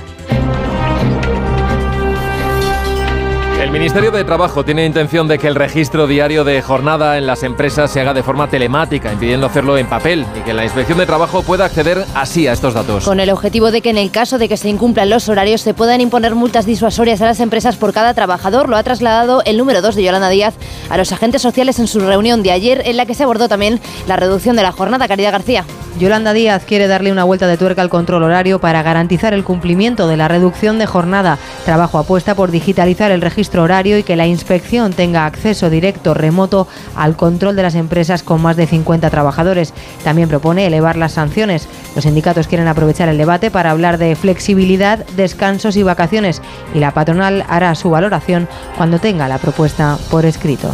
Ministerio 3.77 4.09
de 4.09 4.23
Trabajo 4.23 4.65
tiene 4.65 4.87
intención 4.87 5.27
de 5.27 5.37
que 5.37 5.45
el 5.45 5.53
registro 5.53 6.07
diario 6.07 6.43
de 6.43 6.63
jornada 6.63 7.19
en 7.19 7.27
las 7.27 7.43
empresas 7.43 7.91
se 7.91 8.01
haga 8.01 8.15
de 8.15 8.23
forma 8.23 8.49
telemática, 8.49 9.13
impidiendo 9.13 9.45
hacerlo 9.45 9.77
en 9.77 9.85
papel 9.85 10.25
y 10.35 10.39
que 10.41 10.55
la 10.55 10.63
Inspección 10.63 10.97
de 10.97 11.05
Trabajo 11.05 11.43
pueda 11.43 11.65
acceder 11.65 12.03
así 12.15 12.47
a 12.47 12.53
estos 12.53 12.73
datos. 12.73 13.05
Con 13.05 13.19
el 13.19 13.29
objetivo 13.29 13.69
de 13.69 13.81
que 13.81 13.91
en 13.91 13.99
el 13.99 14.09
caso 14.09 14.39
de 14.39 14.49
que 14.49 14.57
se 14.57 14.69
incumplan 14.69 15.11
los 15.11 15.29
horarios 15.29 15.61
se 15.61 15.75
puedan 15.75 16.01
imponer 16.01 16.33
multas 16.33 16.65
disuasorias 16.65 17.21
a 17.21 17.27
las 17.27 17.39
empresas 17.39 17.75
por 17.75 17.93
cada 17.93 18.15
trabajador, 18.15 18.67
lo 18.67 18.77
ha 18.77 18.83
trasladado 18.83 19.43
el 19.45 19.59
número 19.59 19.83
2 19.83 19.95
de 19.95 20.03
Yolanda 20.03 20.29
Díaz 20.29 20.55
a 20.89 20.97
los 20.97 21.11
agentes 21.11 21.43
sociales 21.43 21.77
en 21.77 21.85
su 21.85 21.99
reunión 21.99 22.41
de 22.41 22.53
ayer, 22.53 22.81
en 22.83 22.97
la 22.97 23.05
que 23.05 23.13
se 23.13 23.23
abordó 23.23 23.47
también 23.47 23.79
la 24.07 24.15
reducción 24.15 24.55
de 24.55 24.63
la 24.63 24.71
jornada. 24.71 25.07
Caridad 25.07 25.33
García. 25.33 25.65
Yolanda 25.99 26.33
Díaz 26.33 26.63
quiere 26.63 26.87
darle 26.87 27.11
una 27.11 27.23
vuelta 27.23 27.47
de 27.47 27.57
tuerca 27.57 27.81
al 27.81 27.89
control 27.89 28.21
horario 28.21 28.59
para 28.59 28.83
garantizar 28.83 29.33
el 29.33 29.43
cumplimiento 29.43 30.07
de 30.07 30.15
la 30.15 30.27
reducción 30.27 30.77
de 30.77 30.85
jornada. 30.85 31.39
Trabajo 31.65 31.97
apuesta 31.97 32.35
por 32.35 32.51
digitalizar 32.51 33.11
el 33.11 33.21
registro 33.21 33.63
y 33.67 34.03
que 34.03 34.15
la 34.15 34.25
inspección 34.25 34.93
tenga 34.93 35.25
acceso 35.25 35.69
directo 35.69 36.13
remoto 36.13 36.67
al 36.95 37.17
control 37.17 37.57
de 37.57 37.63
las 37.63 37.75
empresas 37.75 38.23
con 38.23 38.41
más 38.41 38.55
de 38.55 38.65
50 38.65 39.09
trabajadores. 39.09 39.73
También 40.05 40.29
propone 40.29 40.65
elevar 40.65 40.95
las 40.95 41.13
sanciones. 41.13 41.67
Los 41.93 42.05
sindicatos 42.05 42.47
quieren 42.47 42.69
aprovechar 42.69 43.09
el 43.09 43.17
debate 43.17 43.51
para 43.51 43.71
hablar 43.71 43.97
de 43.97 44.15
flexibilidad, 44.15 45.05
descansos 45.17 45.75
y 45.75 45.83
vacaciones 45.83 46.41
y 46.73 46.79
la 46.79 46.93
patronal 46.93 47.45
hará 47.49 47.75
su 47.75 47.89
valoración 47.89 48.47
cuando 48.77 48.99
tenga 48.99 49.27
la 49.27 49.37
propuesta 49.37 49.97
por 50.09 50.25
escrito. 50.25 50.69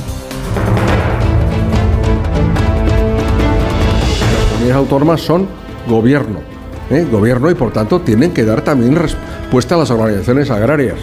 Las 4.30 4.50
comunidades 4.52 4.76
autónomas 4.76 5.22
son 5.22 5.48
gobierno, 5.88 6.53
¿eh? 6.90 7.06
gobierno 7.10 7.50
y 7.50 7.56
por 7.56 7.72
tanto 7.72 8.02
tienen 8.02 8.34
que 8.34 8.46
dar 8.46 8.62
también 8.62 8.96
respuesta 8.96 9.76
a 9.76 9.78
las 9.80 9.92
organizaciones 9.92 10.50
agrarias. 10.50 10.96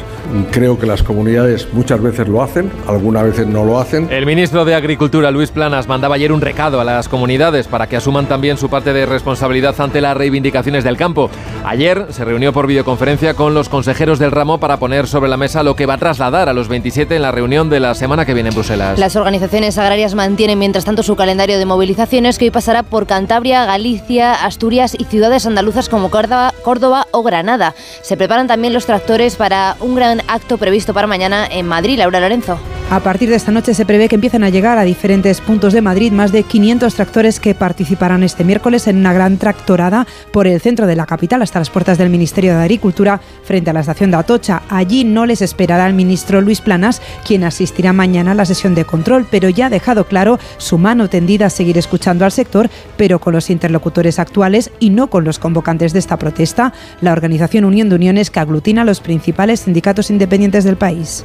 Creo 0.50 0.78
que 0.78 0.86
las 0.86 1.02
comunidades 1.02 1.68
muchas 1.72 2.00
veces 2.00 2.28
lo 2.28 2.42
hacen, 2.42 2.70
algunas 2.86 3.24
veces 3.24 3.46
no 3.46 3.64
lo 3.64 3.80
hacen. 3.80 4.08
El 4.10 4.26
ministro 4.26 4.64
de 4.64 4.74
Agricultura, 4.74 5.30
Luis 5.30 5.50
Planas, 5.50 5.88
mandaba 5.88 6.14
ayer 6.14 6.32
un 6.32 6.40
recado 6.40 6.80
a 6.80 6.84
las 6.84 7.08
comunidades 7.08 7.66
para 7.66 7.88
que 7.88 7.96
asuman 7.96 8.26
también 8.26 8.56
su 8.56 8.68
parte 8.68 8.92
de 8.92 9.06
responsabilidad 9.06 9.74
ante 9.80 10.00
las 10.00 10.16
reivindicaciones 10.16 10.84
del 10.84 10.96
campo. 10.96 11.30
Ayer 11.64 12.06
se 12.10 12.24
reunió 12.24 12.52
por 12.52 12.66
videoconferencia 12.66 13.34
con 13.34 13.54
los 13.54 13.68
consejeros 13.68 14.18
del 14.18 14.30
ramo 14.30 14.58
para 14.58 14.78
poner 14.78 15.06
sobre 15.06 15.30
la 15.30 15.36
mesa 15.36 15.62
lo 15.62 15.76
que 15.76 15.86
va 15.86 15.94
a 15.94 15.98
trasladar 15.98 16.48
a 16.48 16.52
los 16.52 16.68
27 16.68 17.16
en 17.16 17.22
la 17.22 17.32
reunión 17.32 17.70
de 17.70 17.80
la 17.80 17.94
semana 17.94 18.24
que 18.24 18.34
viene 18.34 18.50
en 18.50 18.54
Bruselas. 18.54 18.98
Las 18.98 19.16
organizaciones 19.16 19.78
agrarias 19.78 20.14
mantienen 20.14 20.58
mientras 20.58 20.84
tanto 20.84 21.02
su 21.02 21.16
calendario 21.16 21.58
de 21.58 21.66
movilizaciones 21.66 22.38
que 22.38 22.46
hoy 22.46 22.50
pasará 22.50 22.82
por 22.82 23.06
Cantabria, 23.06 23.64
Galicia, 23.64 24.32
Asturias 24.44 24.96
y 24.98 25.04
ciudades 25.04 25.46
andaluzas 25.46 25.69
como 25.88 26.10
Córdoba, 26.10 26.52
Córdoba 26.62 27.06
o 27.12 27.22
Granada. 27.22 27.74
Se 28.02 28.16
preparan 28.16 28.46
también 28.46 28.72
los 28.72 28.86
tractores 28.86 29.36
para 29.36 29.76
un 29.80 29.94
gran 29.94 30.22
acto 30.26 30.58
previsto 30.58 30.92
para 30.92 31.06
mañana 31.06 31.46
en 31.46 31.66
Madrid. 31.66 31.98
Laura 31.98 32.20
Lorenzo. 32.20 32.58
A 32.90 32.98
partir 32.98 33.30
de 33.30 33.36
esta 33.36 33.52
noche 33.52 33.72
se 33.72 33.86
prevé 33.86 34.08
que 34.08 34.16
empiecen 34.16 34.42
a 34.42 34.48
llegar 34.48 34.76
a 34.76 34.82
diferentes 34.82 35.40
puntos 35.40 35.72
de 35.72 35.80
Madrid 35.80 36.10
más 36.10 36.32
de 36.32 36.42
500 36.42 36.92
tractores 36.92 37.38
que 37.38 37.54
participarán 37.54 38.24
este 38.24 38.42
miércoles 38.42 38.88
en 38.88 38.96
una 38.96 39.12
gran 39.12 39.38
tractorada 39.38 40.08
por 40.32 40.48
el 40.48 40.60
centro 40.60 40.88
de 40.88 40.96
la 40.96 41.06
capital 41.06 41.40
hasta 41.40 41.60
las 41.60 41.70
puertas 41.70 41.98
del 41.98 42.10
Ministerio 42.10 42.52
de 42.52 42.62
Agricultura 42.62 43.20
frente 43.44 43.70
a 43.70 43.74
la 43.74 43.80
estación 43.80 44.10
de 44.10 44.16
Atocha. 44.16 44.62
Allí 44.68 45.04
no 45.04 45.24
les 45.24 45.40
esperará 45.40 45.86
el 45.86 45.94
ministro 45.94 46.40
Luis 46.40 46.60
Planas, 46.60 47.00
quien 47.24 47.44
asistirá 47.44 47.92
mañana 47.92 48.32
a 48.32 48.34
la 48.34 48.44
sesión 48.44 48.74
de 48.74 48.84
control, 48.84 49.24
pero 49.30 49.48
ya 49.48 49.66
ha 49.66 49.70
dejado 49.70 50.06
claro 50.06 50.40
su 50.58 50.76
mano 50.76 51.08
tendida 51.08 51.46
a 51.46 51.50
seguir 51.50 51.78
escuchando 51.78 52.24
al 52.24 52.32
sector, 52.32 52.70
pero 52.96 53.20
con 53.20 53.34
los 53.34 53.50
interlocutores 53.50 54.18
actuales 54.18 54.72
y 54.80 54.90
no 54.90 55.08
con 55.08 55.22
los 55.22 55.38
convocantes 55.60 55.92
de 55.92 55.98
esta 55.98 56.16
protesta, 56.16 56.72
la 57.02 57.12
organización 57.12 57.66
Unión 57.66 57.90
de 57.90 57.96
Uniones 57.96 58.30
que 58.30 58.40
aglutina 58.40 58.82
los 58.82 59.00
principales 59.00 59.60
sindicatos 59.60 60.10
independientes 60.10 60.64
del 60.64 60.76
país. 60.76 61.24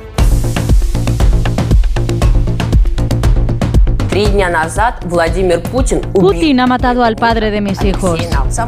Putin 6.13 6.59
ha 6.61 6.67
matado 6.67 7.03
al 7.03 7.17
padre 7.17 7.51
de 7.51 7.59
mis 7.59 7.83
hijos. 7.83 8.17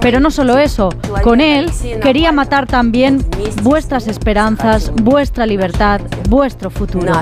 Pero 0.02 0.20
no 0.20 0.30
solo 0.30 0.58
eso, 0.58 0.90
con 1.24 1.40
él 1.40 1.72
quería 2.02 2.34
matar 2.34 2.68
también 2.68 3.26
vuestras 3.64 4.08
esperanzas, 4.08 4.92
vuestra 5.04 5.46
libertad, 5.46 6.02
vuestro 6.28 6.70
futuro. 6.70 7.14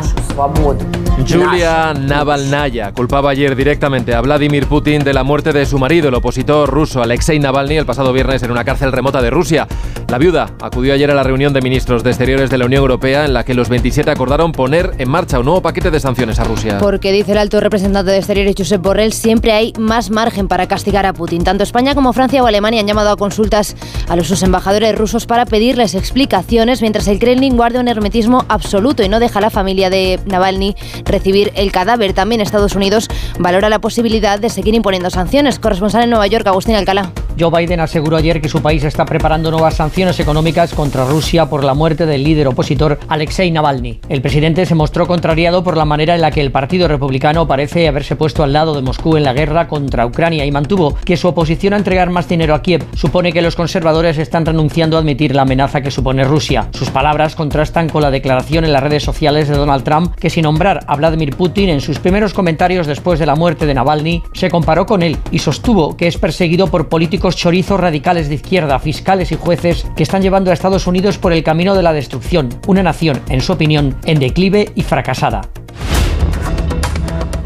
Julia 1.28 1.94
Navalnaya 1.94 2.92
culpaba 2.92 3.30
ayer 3.30 3.56
directamente 3.56 4.14
a 4.14 4.22
Vladimir 4.22 4.68
Putin 4.68 5.04
de 5.04 5.14
la 5.14 5.24
muerte 5.24 5.54
de 5.54 5.66
su 5.66 5.78
marido, 5.78 6.10
el 6.10 6.16
opositor 6.16 6.70
ruso 6.70 7.02
Alexei 7.02 7.40
Navalny, 7.40 7.78
el 7.78 7.86
pasado 7.86 8.12
viernes 8.12 8.44
en 8.44 8.52
una 8.52 8.64
cárcel 8.64 8.92
remota 8.92 9.22
de 9.22 9.30
Rusia. 9.30 9.68
La 10.10 10.18
viuda 10.18 10.52
acudió 10.62 10.94
ayer 10.94 11.10
a 11.10 11.16
la 11.16 11.24
reunión 11.24 11.54
de 11.54 11.62
ministros 11.62 12.04
de 12.04 12.10
Exteriores 12.10 12.50
de 12.50 12.58
la 12.58 12.66
Unión 12.66 12.82
Europea 12.82 13.26
en 13.26 13.34
la 13.34 13.44
que 13.44 13.54
los 13.54 13.70
27 13.70 14.12
acordaron 14.12 14.52
poner 14.52 14.92
en 14.98 15.10
marcha 15.10 15.40
un 15.40 15.46
nuevo 15.46 15.62
paquete 15.62 15.90
de 15.90 16.00
sanciones 16.00 16.40
a 16.40 16.44
Rusia. 16.44 16.80
Porque 16.80 17.12
dice 17.12 17.32
el 17.32 17.38
alto 17.38 17.60
representante 17.60 18.15
de 18.16 18.20
Exteriores, 18.20 18.56
Josep 18.58 18.82
Borrell, 18.82 19.14
siempre 19.14 19.52
hay 19.52 19.74
más 19.78 20.10
margen 20.10 20.48
para 20.48 20.68
castigar 20.68 21.06
a 21.06 21.14
Putin. 21.14 21.44
Tanto 21.44 21.64
España 21.64 21.96
como 21.96 22.14
Francia 22.14 22.44
o 22.44 22.48
Alemania 22.48 22.82
han 22.82 22.88
llamado 22.88 23.12
a 23.12 23.18
consultas 23.18 23.76
a 24.08 24.16
los 24.16 24.26
sus 24.28 24.44
embajadores 24.44 24.96
rusos 24.98 25.26
para 25.26 25.46
pedirles 25.46 25.96
explicaciones, 25.96 26.82
mientras 26.82 27.08
el 27.08 27.20
Kremlin 27.20 27.56
guarda 27.56 27.80
un 27.80 27.88
hermetismo 27.88 28.46
absoluto 28.50 29.04
y 29.04 29.10
no 29.10 29.20
deja 29.20 29.40
a 29.40 29.42
la 29.42 29.50
familia 29.50 29.90
de 29.90 30.20
Navalny 30.26 30.76
recibir 31.06 31.52
el 31.56 31.72
cadáver. 31.72 32.14
También 32.14 32.42
Estados 32.42 32.76
Unidos 32.76 33.08
valora 33.40 33.70
la 33.70 33.80
posibilidad 33.80 34.40
de 34.40 34.50
seguir 34.50 34.74
imponiendo 34.74 35.10
sanciones. 35.10 35.60
Corresponsal 35.60 36.04
en 36.04 36.10
Nueva 36.10 36.28
York, 36.28 36.48
Agustín 36.48 36.76
Alcalá. 36.76 37.12
Joe 37.38 37.52
Biden 37.52 37.82
aseguró 37.82 38.16
ayer 38.16 38.40
que 38.40 38.48
su 38.48 38.62
país 38.62 38.84
está 38.84 39.06
preparando 39.06 39.52
nuevas 39.52 39.76
sanciones 39.76 40.20
económicas 40.20 40.74
contra 40.74 41.06
Rusia 41.06 41.48
por 41.48 41.66
la 41.66 41.74
muerte 41.74 42.06
del 42.06 42.24
líder 42.24 42.48
opositor 42.48 42.98
Alexei 43.10 43.52
Navalny. 43.52 44.00
El 44.08 44.22
presidente 44.22 44.66
se 44.66 44.74
mostró 44.74 45.06
contrariado 45.06 45.64
por 45.64 45.76
la 45.76 45.84
manera 45.84 46.16
en 46.16 46.22
la 46.22 46.32
que 46.32 46.42
el 46.42 46.52
Partido 46.52 46.88
Republicano 46.88 47.48
parece 47.48 47.88
haberse 48.06 48.16
puesto 48.18 48.44
al 48.44 48.54
lado 48.54 48.76
de 48.76 48.84
Moscú 48.84 49.18
en 49.18 49.24
la 49.24 49.34
guerra 49.34 49.68
contra 49.68 50.06
Ucrania 50.06 50.46
y 50.46 50.52
mantuvo 50.52 50.96
que 51.06 51.18
su 51.18 51.28
oposición 51.28 51.74
a 51.74 51.78
entregar 51.78 52.12
más 52.12 52.30
dinero 52.30 52.54
a 52.54 52.62
Kiev 52.62 52.86
supone 52.94 53.34
que 53.34 53.42
los 53.42 53.56
conservadores 53.56 54.20
están 54.20 54.46
renunciando 54.46 54.96
a 54.96 55.00
admitir 55.00 55.34
la 55.34 55.42
amenaza 55.42 55.82
que 55.82 55.90
supone 55.90 56.24
Rusia. 56.24 56.70
Sus 56.74 56.92
palabras 56.92 57.36
contrastan 57.36 57.90
con 57.90 58.04
la 58.04 58.12
declaración 58.12 58.64
en 58.64 58.74
las 58.74 58.84
redes 58.84 59.02
sociales 59.02 59.48
de 59.48 59.58
Donald 59.58 59.84
Trump 59.84 60.14
que 60.18 60.30
sin 60.30 60.44
nombrar 60.44 60.86
a 60.86 60.96
Vladimir 60.96 61.36
Putin 61.36 61.70
en 61.70 61.82
sus 61.82 61.98
primeros 61.98 62.36
comentarios 62.36 62.86
después 62.86 63.18
de 63.18 63.26
la 63.26 63.36
muerte 63.36 63.66
de 63.66 63.74
Navalny 63.74 64.22
se 64.34 64.52
comparó 64.52 64.86
con 64.86 65.02
él 65.02 65.18
y 65.32 65.40
sostuvo 65.40 65.98
que 65.98 66.06
es 66.06 66.20
perseguido 66.20 66.68
por 66.68 66.90
políticos 66.90 67.36
chorizos 67.36 67.80
radicales 67.80 68.30
de 68.30 68.36
izquierda, 68.36 68.78
fiscales 68.78 69.32
y 69.32 69.36
jueces 69.36 69.88
que 69.96 70.04
están 70.04 70.22
llevando 70.22 70.52
a 70.52 70.54
Estados 70.54 70.86
Unidos 70.86 71.18
por 71.18 71.34
el 71.34 71.44
camino 71.44 71.74
de 71.74 71.82
la 71.82 71.94
destrucción, 71.94 72.50
una 72.68 72.84
nación, 72.84 73.20
en 73.30 73.42
su 73.42 73.54
opinión, 73.54 73.96
en 74.06 74.20
declive 74.20 74.72
y 74.76 74.84
fracasada. 74.84 75.42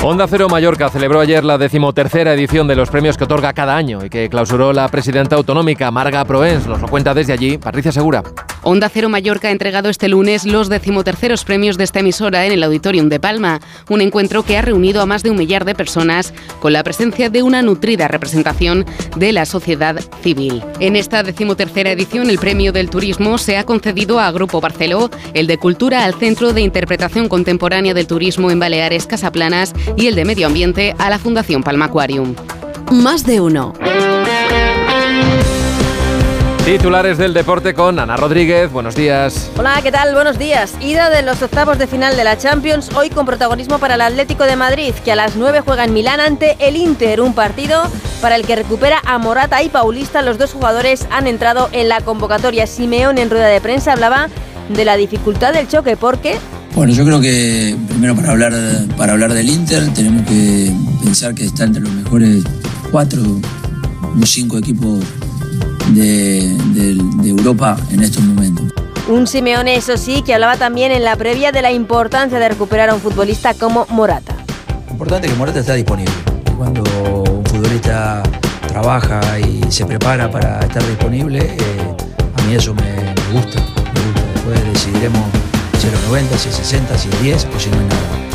Onda 0.02 0.28
Cero 0.30 0.48
Mallorca 0.50 0.90
celebró 0.90 1.20
ayer 1.20 1.44
la 1.44 1.58
decimotercera 1.58 2.34
edición 2.34 2.70
de 2.70 2.76
los 2.76 2.90
premios 2.90 3.18
que 3.18 3.26
otorga 3.26 3.52
cada 3.52 3.76
año 3.76 4.00
y 4.06 4.10
que 4.10 4.30
clausuró 4.30 4.72
la 4.72 4.88
presidenta 4.88 5.36
autonómica 5.36 5.92
Marga 5.92 6.24
Proens. 6.24 6.66
Nos 6.68 6.80
lo 6.80 6.88
cuenta 6.88 7.14
desde 7.14 7.34
allí 7.34 7.58
Patricia 7.58 7.92
Segura. 7.92 8.24
Onda 8.62 8.90
Cero 8.90 9.10
Mallorca 9.10 9.50
ha 9.50 9.52
entregado 9.52 9.90
este 9.90 10.08
lunes 10.08 10.46
los 10.46 10.70
decimoterceros 10.70 11.44
premios 11.44 11.78
de 11.78 11.86
esta 11.86 12.00
emisora 12.00 12.46
en 12.46 12.52
el 12.52 12.64
Auditorium 12.64 13.08
de 13.08 13.20
Palma, 13.20 13.60
un 13.90 14.02
encuentro 14.02 14.44
que 14.44 14.58
ha 14.58 14.62
reunido 14.62 15.02
a 15.02 15.06
más 15.06 15.24
de 15.24 15.32
un 15.32 15.38
millar 15.38 15.64
de 15.64 15.76
personas 15.76 16.34
con 16.60 16.74
la 16.74 16.84
presencia 16.84 17.30
de 17.30 17.42
una 17.42 17.62
nutrida 17.62 18.08
representación 18.08 18.86
de 19.16 19.32
la 19.32 19.46
sociedad 19.46 20.00
civil. 20.22 20.64
En 20.80 20.96
esta 20.96 21.24
decimotercera 21.24 21.92
edición 21.92 22.30
el 22.30 22.40
premio 22.40 22.72
del 22.72 22.90
turismo 22.90 23.38
se 23.38 23.58
ha 23.58 23.66
concedido 23.66 24.20
a 24.20 24.32
Grupo 24.32 24.60
Barceló, 24.62 25.10
el 25.34 25.48
de 25.48 25.58
Cultura 25.58 26.04
al 26.04 26.16
Centro 26.16 26.54
de 26.54 26.62
Interpretación 26.62 27.30
Contemporánea 27.30 27.94
del 27.94 28.08
Turismo 28.08 28.52
en 28.52 28.60
Baleares 28.60 29.06
Casaplanas 29.06 29.74
y 29.96 30.08
el 30.08 30.16
de 30.16 30.26
Medio 30.26 30.48
Ambiente 30.48 30.96
a 30.98 31.10
la 31.10 31.20
Fundación 31.20 31.64
Palma 31.64 31.86
Aquarium. 31.86 32.36
Más 32.92 33.26
de 33.26 33.42
uno. 33.42 33.74
Titulares 36.66 37.18
del 37.18 37.34
deporte 37.34 37.74
con 37.74 37.98
Ana 37.98 38.16
Rodríguez. 38.16 38.72
Buenos 38.72 38.96
días. 38.96 39.50
Hola, 39.58 39.80
¿qué 39.82 39.92
tal? 39.92 40.14
Buenos 40.14 40.38
días. 40.38 40.76
Ida 40.80 41.10
de 41.10 41.24
los 41.24 41.42
octavos 41.42 41.80
de 41.80 41.88
final 41.88 42.16
de 42.16 42.24
la 42.24 42.38
Champions, 42.38 42.92
hoy 42.96 43.10
con 43.10 43.26
protagonismo 43.26 43.80
para 43.80 43.96
el 43.96 44.02
Atlético 44.02 44.44
de 44.44 44.56
Madrid, 44.56 44.94
que 45.04 45.12
a 45.12 45.16
las 45.16 45.36
9 45.36 45.62
juega 45.62 45.86
en 45.86 45.94
Milán 45.94 46.20
ante 46.20 46.58
el 46.60 46.76
Inter, 46.76 47.22
un 47.22 47.34
partido 47.34 47.82
para 48.22 48.36
el 48.36 48.46
que 48.46 48.56
recupera 48.56 49.02
a 49.04 49.18
Morata 49.18 49.64
y 49.64 49.70
Paulista. 49.70 50.22
Los 50.22 50.38
dos 50.38 50.54
jugadores 50.54 51.08
han 51.10 51.26
entrado 51.26 51.70
en 51.72 51.90
la 51.90 52.02
convocatoria. 52.02 52.68
Simeón 52.68 53.18
en 53.18 53.32
rueda 53.32 53.48
de 53.48 53.62
prensa 53.62 53.94
hablaba 53.94 54.30
de 54.70 54.86
la 54.86 54.96
dificultad 54.96 55.54
del 55.54 55.68
choque 55.68 55.98
porque 55.98 56.38
bueno, 56.76 56.94
yo 56.94 57.06
creo 57.06 57.20
que 57.20 57.76
primero 57.88 58.16
para 58.16 58.32
hablar, 58.32 58.54
para 58.98 59.14
hablar 59.14 59.34
del 59.34 59.50
Inter 59.50 59.94
tenemos 59.94 60.28
que 60.28 60.72
pensar 61.04 61.34
que 61.34 61.46
está 61.46 61.66
entre 61.66 61.82
los 61.82 61.92
mejores 61.92 62.44
cuatro 62.92 63.22
o 64.22 64.26
cinco 64.26 64.58
equipos 64.58 65.00
de, 65.94 66.56
de 66.74 67.30
Europa 67.30 67.78
en 67.92 68.02
estos 68.04 68.24
momentos. 68.24 68.66
Un 69.08 69.26
Simeone, 69.26 69.76
eso 69.76 69.98
sí, 69.98 70.22
que 70.22 70.36
hablaba 70.36 70.58
también 70.58 70.92
en 70.92 71.04
la 71.04 71.16
previa 71.16 71.52
de 71.52 71.64
la 71.64 71.72
importancia 71.72 72.38
de 72.38 72.48
recuperar 72.48 72.90
a 72.90 72.94
un 72.94 73.02
futbolista 73.02 73.56
como 73.56 73.88
Morata. 73.90 74.36
Importante 74.92 75.28
que 75.28 75.34
Morata 75.34 75.62
está 75.62 75.74
disponible. 75.74 76.14
Cuando 76.58 76.84
un 77.24 77.44
futbolista 77.46 78.22
trabaja 78.68 79.40
y 79.40 79.64
se 79.72 79.86
prepara 79.86 80.30
para 80.30 80.60
estar 80.60 80.86
disponible, 80.88 81.40
eh, 81.40 81.96
a 82.36 82.42
mí 82.44 82.54
eso 82.54 82.76
me, 82.76 82.84
me 82.84 83.40
gusta. 83.40 83.60
Me 83.60 84.02
gusta. 84.06 84.22
Después 84.36 84.74
decidiremos 84.74 85.24
si 85.80 85.90
los 85.90 86.02
90, 86.04 86.38
si 86.38 86.52
60, 86.52 86.98
si 86.98 87.10
10 87.10 87.48
o 87.56 87.60
si 87.60 87.70
no 87.70 87.78
nada. 87.78 88.30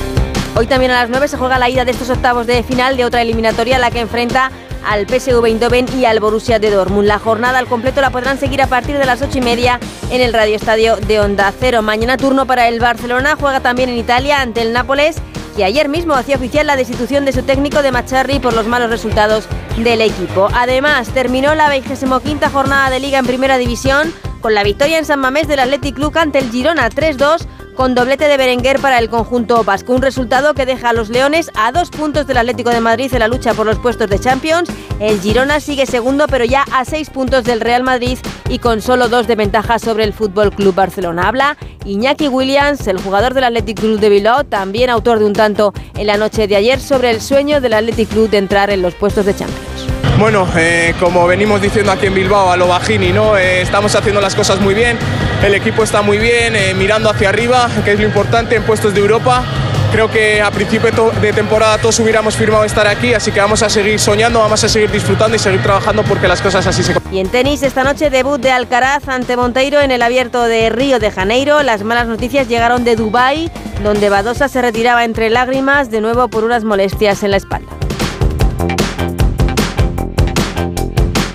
Hoy 0.57 0.67
también 0.67 0.93
a 0.93 1.01
las 1.01 1.11
9 1.11 1.29
se 1.29 1.37
juega 1.37 1.59
la 1.59 1.69
ida 1.69 1.85
de 1.85 1.91
estos 1.91 2.09
octavos 2.09 2.47
de 2.47 2.63
final 2.63 2.97
de 2.97 3.05
otra 3.05 3.23
eliminatoria, 3.23 3.79
la 3.79 3.91
que 3.91 4.01
enfrenta 4.01 4.51
al 4.87 5.07
PSV 5.07 5.45
Eindhoven 5.45 5.87
y 5.99 6.05
al 6.05 6.21
Borussia 6.21 6.59
de 6.59 6.71
Dortmund. 6.71 7.07
La 7.07 7.19
jornada 7.19 7.59
al 7.59 7.67
completo 7.67 8.01
la 8.01 8.11
podrán 8.11 8.39
seguir 8.39 8.63
a 8.63 8.67
partir 8.67 8.97
de 8.97 9.05
las 9.05 9.21
8 9.21 9.39
y 9.39 9.41
media 9.41 9.81
en 10.11 10.21
el 10.21 10.33
Radio 10.33 10.57
Estadio 10.57 10.97
de 10.97 11.21
Onda 11.21 11.53
Cero. 11.59 11.83
Mañana 11.83 12.17
turno 12.17 12.47
para 12.47 12.69
el 12.69 12.81
Barcelona, 12.81 13.37
juega 13.39 13.61
también 13.61 13.89
en 13.89 13.99
Italia 13.99 14.41
ante 14.41 14.63
el 14.63 14.73
Nápoles 14.73 15.17
y 15.57 15.63
ayer 15.63 15.89
mismo 15.89 16.15
hacía 16.15 16.37
oficial 16.37 16.67
la 16.67 16.77
destitución 16.77 17.25
de 17.25 17.33
su 17.33 17.43
técnico 17.43 17.83
de 17.83 17.93
Macharri 17.93 18.41
por 18.41 18.55
los 18.55 18.67
malos 18.67 18.91
resultados 18.91 19.49
del 19.77 20.01
equipo. 20.01 20.49
Además, 20.55 21.09
terminó 21.09 21.55
la 21.55 21.69
25 21.69 22.21
jornada 22.53 22.91
de 22.91 23.01
Liga 23.01 23.19
en 23.19 23.27
Primera 23.27 23.59
División 23.59 24.13
con 24.45 24.53
la 24.53 24.63
victoria 24.63 24.99
en 24.99 25.07
San 25.07 25.21
Mamés 25.21 25.49
del 25.49 25.59
Athletic 25.59 25.95
Club 25.95 26.19
ante 26.19 26.39
el 26.39 26.51
Girona 26.51 26.91
3-2 26.91 27.47
con 27.75 27.95
doblete 27.95 28.29
de 28.29 28.37
Berenguer 28.37 28.79
para 28.79 28.99
el 28.99 29.09
conjunto 29.09 29.65
vasco. 29.65 29.95
Un 29.95 30.03
resultado 30.03 30.53
que 30.53 30.67
deja 30.67 30.91
a 30.91 30.93
los 30.93 31.09
Leones 31.09 31.51
a 31.55 31.73
dos 31.73 31.89
puntos 31.89 32.27
del 32.27 32.37
Atlético 32.37 32.69
de 32.69 32.83
Madrid 32.83 33.09
en 33.15 33.21
la 33.21 33.29
lucha 33.29 33.55
por 33.55 33.65
los 33.65 33.79
puestos 33.79 34.11
de 34.11 34.19
Champions. 34.19 34.69
El 35.01 35.19
Girona 35.19 35.61
sigue 35.61 35.87
segundo, 35.87 36.27
pero 36.27 36.45
ya 36.45 36.67
a 36.73 36.85
seis 36.85 37.09
puntos 37.09 37.45
del 37.45 37.63
Real 37.63 37.85
Madrid 37.85 38.19
y 38.51 38.59
con 38.59 38.83
solo 38.83 39.09
dos 39.09 39.27
de 39.27 39.35
ventaja 39.35 39.79
sobre 39.79 40.05
el 40.05 40.13
Fútbol 40.13 40.51
Club 40.51 40.75
Barcelona. 40.75 41.27
Habla 41.27 41.57
Iñaki 41.87 42.29
Williams, 42.29 42.87
el 42.87 43.01
jugador 43.01 43.33
del 43.33 43.45
Athletic 43.45 43.81
Club 43.81 43.99
de 43.99 44.11
Bilbao, 44.11 44.45
también 44.45 44.91
autor 44.91 45.21
de 45.21 45.25
un 45.25 45.33
tanto 45.33 45.73
en 45.97 46.07
la 46.07 46.19
noche 46.19 46.47
de 46.47 46.57
ayer 46.57 46.81
sobre 46.81 47.09
el 47.09 47.23
sueño 47.23 47.63
del 47.63 47.73
Athletic 47.73 48.11
Club 48.11 48.29
de 48.29 48.37
entrar 48.37 48.69
en 48.69 48.83
los 48.83 48.93
puestos 48.95 49.25
de 49.25 49.35
Champions. 49.35 49.94
Bueno, 50.25 50.49
eh, 50.57 50.95
como 50.99 51.27
venimos 51.27 51.61
diciendo 51.61 51.93
aquí 51.93 52.07
en 52.07 52.15
Bilbao, 52.15 52.51
a 52.51 52.57
lo 52.57 52.67
bajini, 52.67 53.13
¿no? 53.13 53.37
Eh, 53.37 53.61
estamos 53.61 53.95
haciendo 53.95 54.23
las 54.23 54.35
cosas 54.35 54.59
muy 54.59 54.73
bien, 54.73 54.97
el 55.45 55.55
equipo 55.55 55.83
está 55.83 56.01
muy 56.01 56.17
bien, 56.17 56.57
eh, 56.57 56.73
mirando 56.73 57.11
hacia 57.11 57.29
arriba, 57.29 57.69
que 57.85 57.93
es 57.93 58.01
lo 58.01 58.07
importante 58.07 58.57
en 58.57 58.63
puestos 58.63 58.95
de 58.95 59.01
Europa. 59.01 59.45
Creo 59.93 60.11
que 60.11 60.41
a 60.41 60.51
principio 60.51 60.91
de 61.21 61.33
temporada 61.35 61.77
todos 61.77 62.01
hubiéramos 62.01 62.37
firmado 62.37 62.65
estar 62.65 62.87
aquí, 62.87 63.13
así 63.13 63.33
que 63.33 63.41
vamos 63.41 63.63
a 63.63 63.69
seguir 63.69 64.01
soñando, 64.01 64.39
vamos 64.39 64.65
a 64.65 64.69
seguir 64.71 64.91
disfrutando 64.91 65.37
y 65.37 65.39
seguir 65.39 65.63
trabajando 65.63 66.03
porque 66.05 66.27
las 66.27 66.41
cosas 66.41 66.67
así 66.67 66.83
se 66.83 66.95
Y 67.13 67.19
en 67.19 67.29
tenis, 67.29 67.63
esta 67.63 67.85
noche 67.85 68.09
debut 68.09 68.41
de 68.41 68.51
Alcaraz 68.51 69.07
ante 69.09 69.37
Monteiro 69.37 69.83
en 69.83 69.91
el 69.91 70.01
abierto 70.01 70.45
de 70.45 70.71
Río 70.71 71.01
de 71.01 71.11
Janeiro. 71.11 71.63
Las 71.63 71.85
malas 71.85 72.07
noticias 72.07 72.49
llegaron 72.49 72.83
de 72.83 72.97
Dubái, 72.97 73.51
donde 73.83 74.09
Badosa 74.09 74.49
se 74.49 74.63
retiraba 74.63 75.05
entre 75.05 75.29
lágrimas, 75.29 75.91
de 75.91 76.01
nuevo 76.01 76.29
por 76.29 76.45
unas 76.45 76.65
molestias 76.65 77.23
en 77.25 77.33
la 77.33 77.37
espalda. 77.37 77.71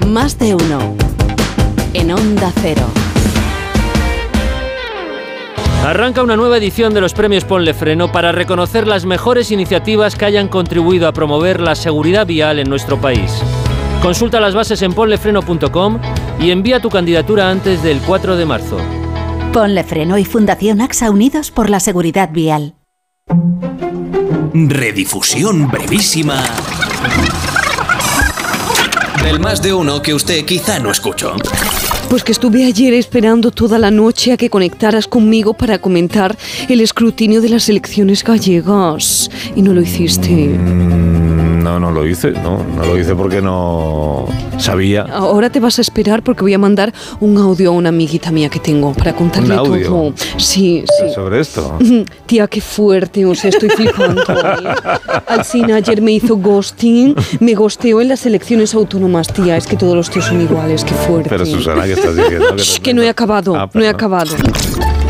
Más 0.09 0.39
de 0.39 0.55
uno. 0.55 0.95
En 1.93 2.11
Onda 2.11 2.51
Cero. 2.63 2.81
Arranca 5.85 6.23
una 6.23 6.35
nueva 6.35 6.57
edición 6.57 6.95
de 6.95 7.01
los 7.01 7.13
premios 7.13 7.45
Ponle 7.45 7.75
Freno 7.75 8.11
para 8.11 8.31
reconocer 8.31 8.87
las 8.87 9.05
mejores 9.05 9.51
iniciativas 9.51 10.15
que 10.15 10.25
hayan 10.25 10.47
contribuido 10.47 11.07
a 11.07 11.13
promover 11.13 11.61
la 11.61 11.75
seguridad 11.75 12.25
vial 12.25 12.57
en 12.57 12.69
nuestro 12.69 12.99
país. 12.99 13.31
Consulta 14.01 14.39
las 14.39 14.55
bases 14.55 14.81
en 14.81 14.93
ponlefreno.com 14.93 15.99
y 16.39 16.49
envía 16.49 16.79
tu 16.79 16.89
candidatura 16.89 17.51
antes 17.51 17.83
del 17.83 17.99
4 17.99 18.35
de 18.35 18.45
marzo. 18.47 18.77
Ponle 19.53 19.83
Freno 19.83 20.17
y 20.17 20.25
Fundación 20.25 20.81
AXA 20.81 21.11
Unidos 21.11 21.51
por 21.51 21.69
la 21.69 21.79
Seguridad 21.79 22.31
Vial. 22.31 22.73
Redifusión 24.53 25.69
brevísima 25.69 26.43
del 29.23 29.39
más 29.39 29.61
de 29.61 29.73
uno 29.73 30.01
que 30.01 30.13
usted 30.13 30.45
quizá 30.45 30.79
no 30.79 30.91
escuchó. 30.91 31.35
Pues 32.09 32.23
que 32.23 32.31
estuve 32.31 32.65
ayer 32.65 32.93
esperando 32.93 33.51
toda 33.51 33.77
la 33.77 33.91
noche 33.91 34.31
a 34.31 34.37
que 34.37 34.49
conectaras 34.49 35.07
conmigo 35.07 35.53
para 35.53 35.79
comentar 35.79 36.37
el 36.67 36.81
escrutinio 36.81 37.41
de 37.41 37.49
las 37.49 37.69
elecciones 37.69 38.23
gallegas. 38.23 39.29
Y 39.55 39.61
no 39.61 39.73
lo 39.73 39.81
hiciste. 39.81 41.48
No, 41.69 41.79
no 41.79 41.91
lo 41.91 42.03
hice, 42.07 42.31
no, 42.31 42.63
no 42.63 42.83
lo 42.83 42.97
hice 42.97 43.13
porque 43.13 43.43
no 43.43 44.25
sabía. 44.57 45.03
Ahora 45.03 45.51
te 45.51 45.59
vas 45.59 45.77
a 45.77 45.83
esperar 45.83 46.23
porque 46.23 46.41
voy 46.41 46.55
a 46.55 46.57
mandar 46.57 46.91
un 47.19 47.37
audio 47.37 47.69
a 47.69 47.73
una 47.73 47.89
amiguita 47.89 48.31
mía 48.31 48.49
que 48.49 48.57
tengo 48.57 48.91
para 48.93 49.15
contarle 49.15 49.53
¿Un 49.53 49.59
audio? 49.59 49.87
todo. 49.87 50.13
Sí, 50.37 50.83
sí. 50.87 51.13
Sobre 51.13 51.41
esto. 51.41 51.77
Tía, 52.25 52.47
qué 52.47 52.59
fuerte, 52.59 53.23
o 53.23 53.35
sea, 53.35 53.51
estoy 53.51 53.69
flipando. 53.69 54.23
¿eh? 54.29 55.21
Alcina 55.27 55.75
ayer 55.75 56.01
me 56.01 56.13
hizo 56.13 56.37
ghosting, 56.37 57.13
me 57.39 57.53
gosteó 57.53 58.01
en 58.01 58.07
las 58.07 58.25
elecciones 58.25 58.73
autónomas, 58.73 59.31
tía. 59.31 59.55
Es 59.55 59.67
que 59.67 59.77
todos 59.77 59.95
los 59.95 60.09
tíos 60.09 60.25
son 60.25 60.41
iguales, 60.41 60.83
qué 60.83 60.95
fuerte. 60.95 61.29
Pero 61.29 61.45
Susana, 61.45 61.83
¿qué 61.83 61.93
estás 61.93 62.15
diciendo? 62.15 62.57
Shh, 62.57 62.79
que 62.79 62.95
no 62.95 63.03
he 63.03 63.09
acabado, 63.09 63.69
no 63.71 63.83
he 63.83 63.87
acabado. 63.87 64.31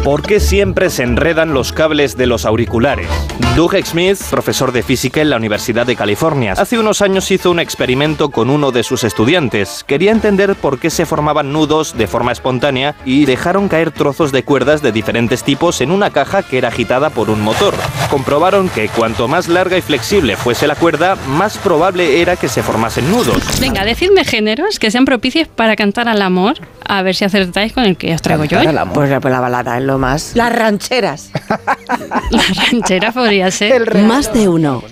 ¿Por 0.04 0.22
qué 0.22 0.40
siempre 0.40 0.90
se 0.90 1.04
enredan 1.04 1.54
los 1.54 1.74
cables 1.74 2.16
de 2.16 2.26
los 2.26 2.46
auriculares? 2.46 3.08
Doug 3.56 3.76
Smith, 3.84 4.18
profesor 4.30 4.72
de 4.72 4.82
física 4.82 5.22
en 5.22 5.30
la 5.30 5.36
Universidad 5.36 5.86
de 5.86 5.98
California, 5.98 6.54
hace 6.58 6.80
unos 6.80 7.02
años 7.02 7.30
hizo 7.32 7.52
un 7.52 7.60
experimento 7.60 8.30
con 8.30 8.50
uno 8.50 8.72
de 8.72 8.84
sus 8.84 9.04
estudiantes. 9.04 9.84
Quería 9.86 10.12
entender 10.12 10.56
por 10.56 10.80
qué 10.80 10.90
se 10.90 11.06
formaban 11.06 11.52
nudos 11.52 11.98
de 11.98 12.08
forma 12.08 12.32
espontánea 12.32 12.96
y 13.04 13.26
dejaron 13.26 13.68
caer 13.68 13.92
trozos 13.92 14.32
de 14.32 14.44
cuerdas 14.44 14.82
de 14.82 14.94
diferentes 14.94 15.44
tipos 15.44 15.82
en 15.82 15.92
una 15.92 16.10
caja 16.12 16.44
que 16.44 16.58
era 16.58 16.70
agitada 16.70 17.10
por 17.10 17.30
un 17.30 17.42
motor. 17.42 17.74
Comprobaron 18.10 18.70
que 18.70 18.88
cuanto 18.88 19.28
más 19.28 19.50
larga 19.50 19.78
y 19.78 19.82
flexible 19.82 20.38
fuese 20.38 20.66
la 20.66 20.76
cuerda, 20.76 21.18
más 21.28 21.58
probable 21.58 22.22
era 22.22 22.38
que 22.38 22.48
se 22.48 22.64
formasen 22.64 23.12
nudos. 23.12 23.44
Venga, 23.60 23.84
decidme 23.84 24.24
géneros 24.24 24.80
que 24.80 24.92
sean 24.92 25.04
propicios 25.04 25.50
para 25.50 25.76
cantar 25.76 26.08
al 26.08 26.22
amor. 26.22 26.56
A 26.88 27.04
ver 27.04 27.14
si 27.14 27.26
acertáis 27.26 27.74
con 27.74 27.84
el 27.84 27.98
que 27.98 28.16
os 28.16 28.22
traigo 28.22 28.46
yo. 28.46 28.60
Pues 28.62 28.74
la, 28.74 29.20
pues 29.20 29.32
la 29.32 29.40
balada 29.40 29.80
lo 29.90 29.98
más. 29.98 30.36
Las 30.36 30.54
rancheras. 30.54 31.32
La 32.30 32.44
ranchera 32.54 33.12
podría 33.12 33.50
ser. 33.50 33.98
Más 34.04 34.32
de 34.32 34.48
uno. 34.48 34.84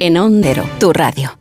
En 0.00 0.16
Ondero, 0.18 0.64
tu 0.80 0.92
radio. 0.92 1.38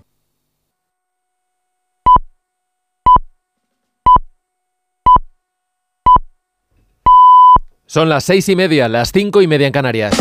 Son 7.87 8.07
las 8.07 8.23
seis 8.23 8.47
y 8.47 8.55
media, 8.55 8.87
las 8.87 9.11
cinco 9.11 9.41
y 9.41 9.47
media 9.47 9.65
en 9.65 9.73
Canarias. 9.73 10.13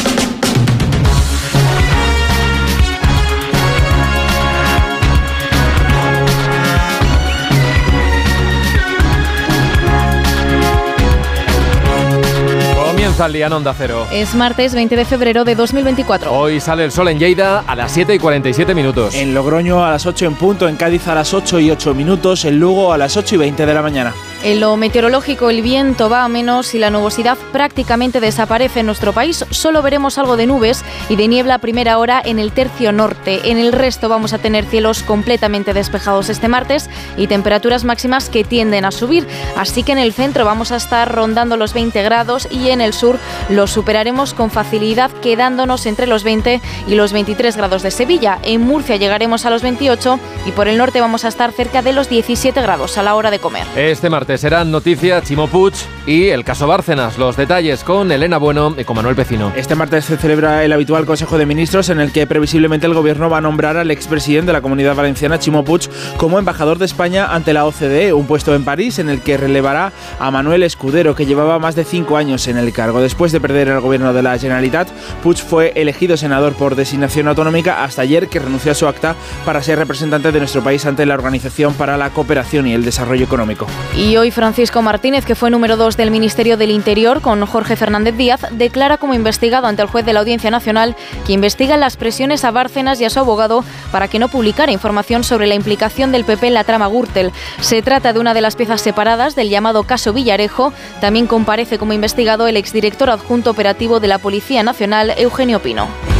Comienza 13.18 13.26
el 13.26 13.32
día 13.32 13.46
en 13.48 13.52
Onda 13.52 13.74
Cero. 13.76 14.06
Es 14.12 14.36
martes 14.36 14.74
20 14.74 14.94
de 14.94 15.04
febrero 15.04 15.44
de 15.44 15.56
2024. 15.56 16.32
Hoy 16.32 16.60
sale 16.60 16.84
el 16.84 16.92
sol 16.92 17.08
en 17.08 17.18
Lleida 17.18 17.64
a 17.66 17.74
las 17.74 17.90
7 17.90 18.14
y 18.14 18.18
47 18.20 18.76
minutos. 18.76 19.12
En 19.16 19.34
Logroño 19.34 19.84
a 19.84 19.90
las 19.90 20.06
8 20.06 20.26
en 20.26 20.36
punto, 20.36 20.68
en 20.68 20.76
Cádiz 20.76 21.08
a 21.08 21.16
las 21.16 21.34
8 21.34 21.58
y 21.58 21.72
8 21.72 21.94
minutos, 21.94 22.44
en 22.44 22.60
Lugo 22.60 22.92
a 22.92 22.98
las 22.98 23.16
8 23.16 23.34
y 23.34 23.38
20 23.38 23.66
de 23.66 23.74
la 23.74 23.82
mañana. 23.82 24.14
En 24.44 24.60
lo 24.60 24.76
meteorológico, 24.76 25.50
el 25.50 25.62
viento 25.62 26.08
va 26.08 26.22
a 26.22 26.28
menos 26.28 26.72
y 26.76 26.78
la 26.78 26.90
nubosidad 26.90 27.36
prácticamente 27.50 28.20
desaparece 28.20 28.80
en 28.80 28.86
nuestro 28.86 29.12
país. 29.12 29.44
Solo 29.50 29.82
veremos 29.82 30.16
algo 30.16 30.36
de 30.36 30.46
nubes 30.46 30.84
y 31.08 31.16
de 31.16 31.26
niebla 31.26 31.54
a 31.54 31.58
primera 31.58 31.98
hora 31.98 32.22
en 32.24 32.38
el 32.38 32.52
tercio 32.52 32.92
norte. 32.92 33.50
En 33.50 33.58
el 33.58 33.72
resto 33.72 34.08
vamos 34.08 34.32
a 34.32 34.38
tener 34.38 34.64
cielos 34.64 35.02
completamente 35.02 35.74
despejados 35.74 36.28
este 36.28 36.46
martes 36.46 36.88
y 37.16 37.26
temperaturas 37.26 37.82
máximas 37.82 38.30
que 38.30 38.44
tienden 38.44 38.84
a 38.84 38.92
subir. 38.92 39.26
Así 39.56 39.82
que 39.82 39.90
en 39.90 39.98
el 39.98 40.12
centro 40.12 40.44
vamos 40.44 40.70
a 40.70 40.76
estar 40.76 41.12
rondando 41.12 41.56
los 41.56 41.74
20 41.74 42.00
grados 42.04 42.46
y 42.48 42.68
en 42.68 42.80
el 42.80 42.92
sur 42.92 43.07
los 43.48 43.70
superaremos 43.70 44.34
con 44.34 44.50
facilidad 44.50 45.10
quedándonos 45.22 45.86
entre 45.86 46.06
los 46.06 46.24
20 46.24 46.60
y 46.86 46.94
los 46.94 47.12
23 47.12 47.56
grados 47.56 47.82
de 47.82 47.90
Sevilla. 47.90 48.38
En 48.42 48.62
Murcia 48.62 48.96
llegaremos 48.96 49.46
a 49.46 49.50
los 49.50 49.62
28 49.62 50.18
y 50.46 50.52
por 50.52 50.68
el 50.68 50.78
norte 50.78 51.00
vamos 51.00 51.24
a 51.24 51.28
estar 51.28 51.52
cerca 51.52 51.82
de 51.82 51.92
los 51.92 52.08
17 52.08 52.60
grados 52.60 52.98
a 52.98 53.02
la 53.02 53.14
hora 53.14 53.30
de 53.30 53.38
comer. 53.38 53.66
Este 53.76 54.10
martes 54.10 54.40
serán 54.40 54.70
noticia 54.70 55.22
Chimo 55.22 55.48
Puig 55.48 55.74
y 56.06 56.28
el 56.28 56.44
caso 56.44 56.66
Bárcenas. 56.66 57.18
Los 57.18 57.36
detalles 57.36 57.84
con 57.84 58.10
Elena 58.10 58.38
Bueno 58.38 58.74
y 58.78 58.84
con 58.84 58.96
Manuel 58.96 59.16
Pecino. 59.16 59.52
Este 59.56 59.74
martes 59.74 60.06
se 60.06 60.16
celebra 60.16 60.64
el 60.64 60.72
habitual 60.72 61.06
Consejo 61.06 61.38
de 61.38 61.46
Ministros 61.46 61.88
en 61.90 62.00
el 62.00 62.12
que 62.12 62.26
previsiblemente 62.26 62.86
el 62.86 62.94
gobierno 62.94 63.30
va 63.30 63.38
a 63.38 63.40
nombrar 63.40 63.76
al 63.76 63.90
expresidente 63.90 64.46
de 64.46 64.52
la 64.52 64.62
Comunidad 64.62 64.94
Valenciana, 64.94 65.38
Chimo 65.38 65.64
Puig, 65.64 65.88
como 66.16 66.38
embajador 66.38 66.78
de 66.78 66.86
España 66.86 67.34
ante 67.34 67.52
la 67.52 67.64
OCDE, 67.64 68.12
un 68.12 68.26
puesto 68.26 68.54
en 68.54 68.64
París 68.64 68.98
en 68.98 69.08
el 69.08 69.20
que 69.20 69.36
relevará 69.36 69.92
a 70.18 70.30
Manuel 70.30 70.62
Escudero, 70.62 71.14
que 71.14 71.26
llevaba 71.26 71.58
más 71.58 71.74
de 71.74 71.84
cinco 71.84 72.16
años 72.16 72.48
en 72.48 72.58
el 72.58 72.72
cargo. 72.72 72.97
Después 73.00 73.32
de 73.32 73.40
perder 73.40 73.68
el 73.68 73.80
gobierno 73.80 74.12
de 74.12 74.22
la 74.22 74.38
Generalitat, 74.38 74.88
Puig 75.22 75.38
fue 75.38 75.72
elegido 75.74 76.16
senador 76.16 76.54
por 76.54 76.76
designación 76.76 77.28
autonómica 77.28 77.84
hasta 77.84 78.02
ayer, 78.02 78.28
que 78.28 78.38
renunció 78.38 78.72
a 78.72 78.74
su 78.74 78.86
acta 78.86 79.14
para 79.44 79.62
ser 79.62 79.78
representante 79.78 80.32
de 80.32 80.38
nuestro 80.38 80.62
país 80.62 80.84
ante 80.86 81.06
la 81.06 81.14
Organización 81.14 81.74
para 81.74 81.96
la 81.96 82.10
Cooperación 82.10 82.66
y 82.66 82.74
el 82.74 82.84
Desarrollo 82.84 83.24
Económico. 83.24 83.66
Y 83.96 84.16
hoy 84.16 84.30
Francisco 84.30 84.82
Martínez, 84.82 85.24
que 85.24 85.34
fue 85.34 85.50
número 85.50 85.76
2 85.76 85.96
del 85.96 86.10
Ministerio 86.10 86.56
del 86.56 86.70
Interior 86.70 87.20
con 87.20 87.44
Jorge 87.46 87.76
Fernández 87.76 88.16
Díaz, 88.16 88.46
declara 88.50 88.98
como 88.98 89.14
investigado 89.14 89.66
ante 89.66 89.82
el 89.82 89.88
juez 89.88 90.04
de 90.04 90.12
la 90.12 90.20
Audiencia 90.20 90.50
Nacional 90.50 90.96
que 91.26 91.32
investiga 91.32 91.76
las 91.76 91.96
presiones 91.96 92.44
a 92.44 92.50
Bárcenas 92.50 93.00
y 93.00 93.04
a 93.04 93.10
su 93.10 93.18
abogado 93.18 93.64
para 93.92 94.08
que 94.08 94.18
no 94.18 94.28
publicara 94.28 94.72
información 94.72 95.24
sobre 95.24 95.46
la 95.46 95.54
implicación 95.54 96.12
del 96.12 96.24
PP 96.24 96.48
en 96.48 96.54
la 96.54 96.64
trama 96.64 96.88
Gürtel. 96.88 97.32
Se 97.60 97.82
trata 97.82 98.12
de 98.12 98.20
una 98.20 98.34
de 98.34 98.40
las 98.40 98.56
piezas 98.56 98.80
separadas 98.80 99.34
del 99.34 99.48
llamado 99.48 99.84
caso 99.84 100.12
Villarejo. 100.12 100.72
También 101.00 101.26
comparece 101.26 101.78
como 101.78 101.92
investigado 101.92 102.46
el 102.46 102.56
exdirector 102.78 103.10
adjunto 103.10 103.50
operativo 103.50 103.98
de 103.98 104.06
la 104.06 104.18
Policía 104.18 104.62
Nacional, 104.62 105.12
Eugenio 105.16 105.60
Pino. 105.60 106.17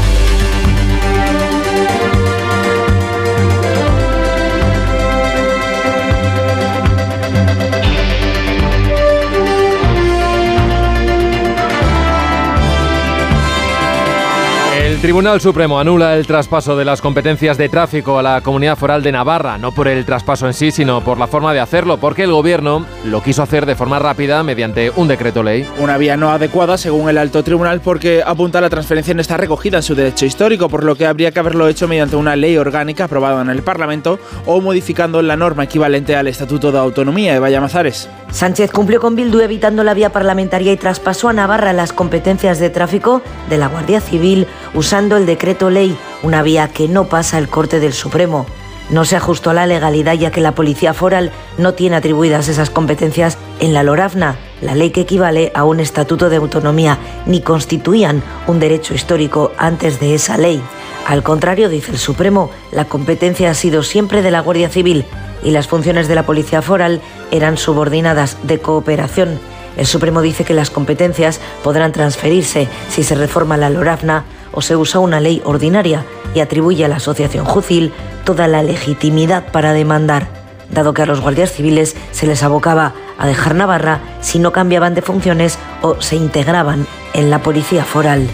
El 14.99 15.03
Tribunal 15.03 15.41
Supremo 15.41 15.79
anula 15.79 16.17
el 16.17 16.27
traspaso 16.27 16.77
de 16.77 16.85
las 16.85 17.01
competencias 17.01 17.57
de 17.57 17.69
tráfico 17.69 18.19
a 18.19 18.23
la 18.25 18.41
Comunidad 18.41 18.77
Foral 18.77 19.01
de 19.01 19.13
Navarra, 19.13 19.57
no 19.57 19.71
por 19.71 19.87
el 19.87 20.05
traspaso 20.05 20.49
en 20.49 20.55
sí, 20.55 20.73
sino 20.73 21.05
por 21.05 21.19
la 21.19 21.29
forma 21.29 21.55
de 21.55 21.61
hacerlo, 21.61 21.99
porque 21.99 22.25
el 22.25 22.33
Gobierno 22.33 22.85
lo 23.05 23.23
quiso 23.23 23.45
hacer 23.45 23.65
de 23.65 23.77
forma 23.77 24.01
rápida 24.01 24.43
mediante 24.43 24.91
un 24.97 25.07
decreto 25.07 25.45
ley. 25.45 25.65
Una 25.79 25.99
vía 25.99 26.17
no 26.17 26.31
adecuada, 26.31 26.77
según 26.77 27.09
el 27.09 27.17
alto 27.17 27.45
tribunal, 27.45 27.81
porque 27.81 28.25
apunta 28.27 28.61
la 28.61 28.71
transferencia 28.71 29.15
no 29.15 29.21
está 29.21 29.37
recogida 29.37 29.77
en 29.77 29.85
su 29.85 29.95
derecho 29.95 30.27
histórico, 30.27 30.69
por 30.69 30.83
lo 30.83 30.97
que 30.97 31.07
habría 31.07 31.31
que 31.31 31.39
haberlo 31.39 31.69
hecho 31.69 31.87
mediante 31.87 32.17
una 32.17 32.35
ley 32.35 32.57
orgánica 32.57 33.05
aprobada 33.05 33.41
en 33.41 33.51
el 33.51 33.63
Parlamento 33.63 34.19
o 34.47 34.61
modificando 34.61 35.23
la 35.23 35.37
norma 35.37 35.63
equivalente 35.63 36.17
al 36.17 36.27
Estatuto 36.27 36.73
de 36.73 36.79
Autonomía 36.79 37.35
de 37.35 37.39
Vallamazares. 37.39 38.09
Sánchez 38.31 38.71
cumplió 38.73 39.01
con 39.01 39.17
Bildu 39.17 39.41
evitando 39.41 39.85
la 39.85 39.95
vía 39.95 40.11
parlamentaria 40.11 40.73
y 40.73 40.77
traspasó 40.77 41.29
a 41.29 41.33
Navarra 41.33 41.73
las 41.73 41.93
competencias 41.93 42.59
de 42.59 42.71
tráfico 42.71 43.23
de 43.49 43.57
la 43.57 43.69
Guardia 43.69 44.01
Civil 44.01 44.47
usando 44.75 45.17
el 45.17 45.27
decreto 45.27 45.71
ley, 45.71 45.97
una 46.23 46.43
vía 46.43 46.69
que 46.69 46.89
no 46.89 47.09
pasa 47.09 47.39
el 47.39 47.49
corte 47.49 47.81
del 47.81 47.93
Supremo. 47.93 48.47
no 48.91 49.05
se 49.05 49.17
ajustó 49.17 49.51
a 49.51 49.55
la 49.55 49.67
legalidad 49.67 50.15
ya 50.15 50.31
que 50.31 50.41
la 50.41 50.55
Policía 50.55 50.95
Foral 50.95 51.31
no 51.59 51.75
tiene 51.75 51.97
atribuidas 51.97 52.49
esas 52.49 52.71
competencias 52.71 53.37
en 53.61 53.75
la 53.75 53.83
LORAFNA, 53.83 54.37
la 54.63 54.75
ley 54.75 54.91
que 54.91 55.03
equivale 55.03 55.53
a 55.55 55.65
un 55.65 55.79
estatuto 55.79 56.31
de 56.31 56.37
autonomía, 56.37 56.97
ni 57.27 57.43
constituían 57.43 58.23
un 58.47 58.61
derecho 58.61 58.95
histórico 58.95 59.53
antes 59.59 60.01
de 60.01 60.15
esa 60.15 60.39
ley. 60.39 60.63
Al 61.07 61.23
contrario, 61.23 61.69
dice 61.69 61.93
el 61.93 61.99
Supremo, 61.99 62.51
la 62.73 62.87
competencia 62.87 63.51
ha 63.51 63.55
sido 63.55 63.83
siempre 63.83 64.23
de 64.23 64.31
la 64.31 64.41
Guardia 64.41 64.71
Civil 64.71 65.05
y 65.43 65.51
las 65.51 65.69
funciones 65.69 66.09
de 66.09 66.15
la 66.15 66.27
Policía 66.27 66.63
Foral 66.63 67.01
eran 67.31 67.57
subordinadas 67.57 68.37
de 68.43 68.59
cooperación. 68.59 69.39
El 69.77 69.87
Supremo 69.87 70.23
dice 70.23 70.45
que 70.45 70.55
las 70.55 70.71
competencias 70.71 71.41
podrán 71.63 71.93
transferirse 71.93 72.69
si 72.91 73.03
se 73.03 73.15
reforma 73.15 73.57
la 73.57 73.71
LORAFNA 73.71 74.25
o 74.53 74.61
se 74.61 74.77
usa 74.77 75.01
una 75.01 75.21
ley 75.21 75.41
ordinaria 75.45 76.05
y 76.35 76.41
atribuye 76.41 76.85
a 76.85 76.89
la 76.89 76.97
Asociación 76.97 77.45
Jucil 77.45 77.93
toda 78.25 78.49
la 78.49 78.63
legitimidad 78.63 79.53
para 79.53 79.73
demandar, 79.73 80.27
dado 80.71 80.95
que 80.95 81.03
a 81.03 81.07
los 81.07 81.21
guardias 81.21 81.53
civiles 81.53 81.97
se 82.11 82.27
les 82.27 82.43
abocaba 82.43 82.93
a 83.19 83.27
dejar 83.27 83.55
Navarra 83.55 84.01
si 84.21 84.39
no 84.39 84.53
cambiaban 84.53 84.95
de 84.95 85.03
funciones 85.03 85.59
o 85.83 86.01
se 86.01 86.17
integraban 86.17 86.87
en 87.15 87.31
la 87.31 87.41
Policía 87.41 87.85
Foral. 87.85 88.29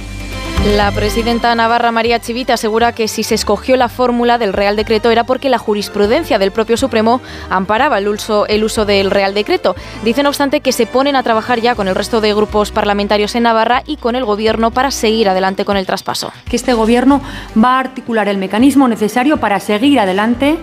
La 0.64 0.90
presidenta 0.92 1.54
Navarra 1.54 1.92
María 1.92 2.20
Chivita 2.20 2.54
asegura 2.54 2.92
que 2.92 3.06
si 3.06 3.22
se 3.22 3.34
escogió 3.34 3.76
la 3.76 3.90
fórmula 3.90 4.38
del 4.38 4.54
Real 4.54 4.76
Decreto 4.76 5.10
era 5.10 5.24
porque 5.24 5.50
la 5.50 5.58
jurisprudencia 5.58 6.38
del 6.38 6.52
propio 6.52 6.78
Supremo 6.78 7.20
amparaba 7.50 7.98
el 7.98 8.08
uso, 8.08 8.46
el 8.46 8.64
uso 8.64 8.86
del 8.86 9.10
Real 9.10 9.34
Decreto. 9.34 9.76
Dice, 10.04 10.22
no 10.22 10.30
obstante, 10.30 10.62
que 10.62 10.72
se 10.72 10.86
ponen 10.86 11.16
a 11.16 11.22
trabajar 11.22 11.60
ya 11.60 11.74
con 11.74 11.86
el 11.86 11.94
resto 11.94 12.22
de 12.22 12.32
grupos 12.32 12.70
parlamentarios 12.70 13.34
en 13.34 13.42
Navarra 13.42 13.82
y 13.84 13.98
con 13.98 14.16
el 14.16 14.24
Gobierno 14.24 14.70
para 14.70 14.90
seguir 14.90 15.28
adelante 15.28 15.66
con 15.66 15.76
el 15.76 15.84
traspaso. 15.84 16.32
Que 16.48 16.56
este 16.56 16.72
Gobierno 16.72 17.20
va 17.62 17.76
a 17.76 17.80
articular 17.80 18.26
el 18.28 18.38
mecanismo 18.38 18.88
necesario 18.88 19.36
para 19.36 19.60
seguir 19.60 20.00
adelante 20.00 20.56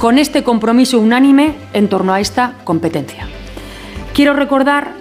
con 0.00 0.18
este 0.18 0.42
compromiso 0.42 0.98
unánime 0.98 1.54
en 1.72 1.88
torno 1.88 2.12
a 2.12 2.18
esta 2.18 2.54
competencia. 2.64 3.28
Quiero 4.14 4.32
recordar 4.32 4.94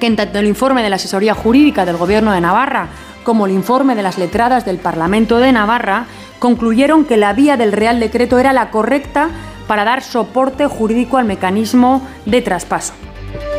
que 0.00 0.06
en 0.06 0.16
tanto 0.16 0.40
el 0.40 0.46
informe 0.46 0.82
de 0.82 0.90
la 0.90 0.96
asesoría 0.96 1.34
jurídica 1.34 1.84
del 1.84 1.98
Gobierno 1.98 2.32
de 2.32 2.40
Navarra 2.40 2.88
como 3.30 3.46
el 3.46 3.52
informe 3.52 3.94
de 3.94 4.02
las 4.02 4.18
letradas 4.18 4.64
del 4.64 4.78
Parlamento 4.78 5.38
de 5.38 5.52
Navarra, 5.52 6.06
concluyeron 6.40 7.04
que 7.04 7.16
la 7.16 7.32
vía 7.32 7.56
del 7.56 7.70
Real 7.70 8.00
Decreto 8.00 8.40
era 8.40 8.52
la 8.52 8.72
correcta 8.72 9.30
para 9.68 9.84
dar 9.84 10.02
soporte 10.02 10.66
jurídico 10.66 11.16
al 11.16 11.26
mecanismo 11.26 12.04
de 12.26 12.42
traspaso. 12.42 12.92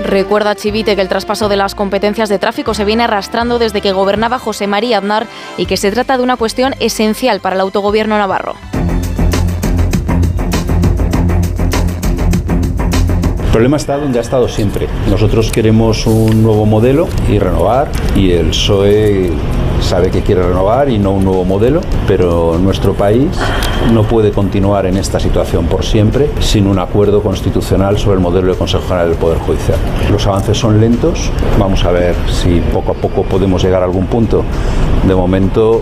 Recuerda 0.03 0.55
Chivite 0.55 0.97
que 0.97 1.01
el 1.01 1.07
traspaso 1.07 1.47
de 1.47 1.55
las 1.55 1.73
competencias 1.73 2.27
de 2.27 2.37
tráfico 2.37 2.73
se 2.73 2.83
viene 2.83 3.05
arrastrando 3.05 3.59
desde 3.59 3.79
que 3.79 3.93
gobernaba 3.93 4.39
José 4.39 4.67
María 4.67 4.97
Aznar 4.97 5.25
y 5.55 5.67
que 5.67 5.77
se 5.77 5.89
trata 5.89 6.17
de 6.17 6.23
una 6.23 6.35
cuestión 6.35 6.75
esencial 6.81 7.39
para 7.39 7.55
el 7.55 7.61
autogobierno 7.61 8.17
navarro. 8.17 8.55
El 13.45 13.51
problema 13.53 13.77
está 13.77 13.95
donde 13.95 14.19
ha 14.19 14.21
estado 14.21 14.49
siempre. 14.49 14.87
Nosotros 15.09 15.49
queremos 15.49 16.07
un 16.07 16.43
nuevo 16.43 16.65
modelo 16.65 17.07
y 17.29 17.39
renovar 17.39 17.89
y 18.17 18.31
el 18.31 18.47
PSOE 18.47 19.31
sabe 19.81 20.09
que 20.09 20.21
quiere 20.21 20.43
renovar 20.43 20.89
y 20.89 20.97
no 20.97 21.11
un 21.11 21.25
nuevo 21.25 21.43
modelo, 21.43 21.81
pero 22.07 22.57
nuestro 22.57 22.93
país 22.93 23.29
no 23.93 24.03
puede 24.03 24.31
continuar 24.31 24.85
en 24.85 24.97
esta 24.97 25.19
situación 25.19 25.65
por 25.65 25.83
siempre 25.83 26.29
sin 26.39 26.67
un 26.67 26.79
acuerdo 26.79 27.21
constitucional 27.21 27.97
sobre 27.97 28.15
el 28.15 28.21
modelo 28.21 28.51
de 28.51 28.57
Consejo 28.57 28.83
General 28.83 29.09
del 29.09 29.17
Poder 29.17 29.39
Judicial. 29.39 29.77
Los 30.11 30.25
avances 30.27 30.57
son 30.57 30.79
lentos, 30.79 31.29
vamos 31.59 31.83
a 31.83 31.91
ver 31.91 32.15
si 32.29 32.59
poco 32.73 32.91
a 32.91 32.95
poco 32.95 33.23
podemos 33.23 33.63
llegar 33.63 33.81
a 33.81 33.85
algún 33.85 34.05
punto. 34.05 34.43
De 35.07 35.15
momento 35.15 35.81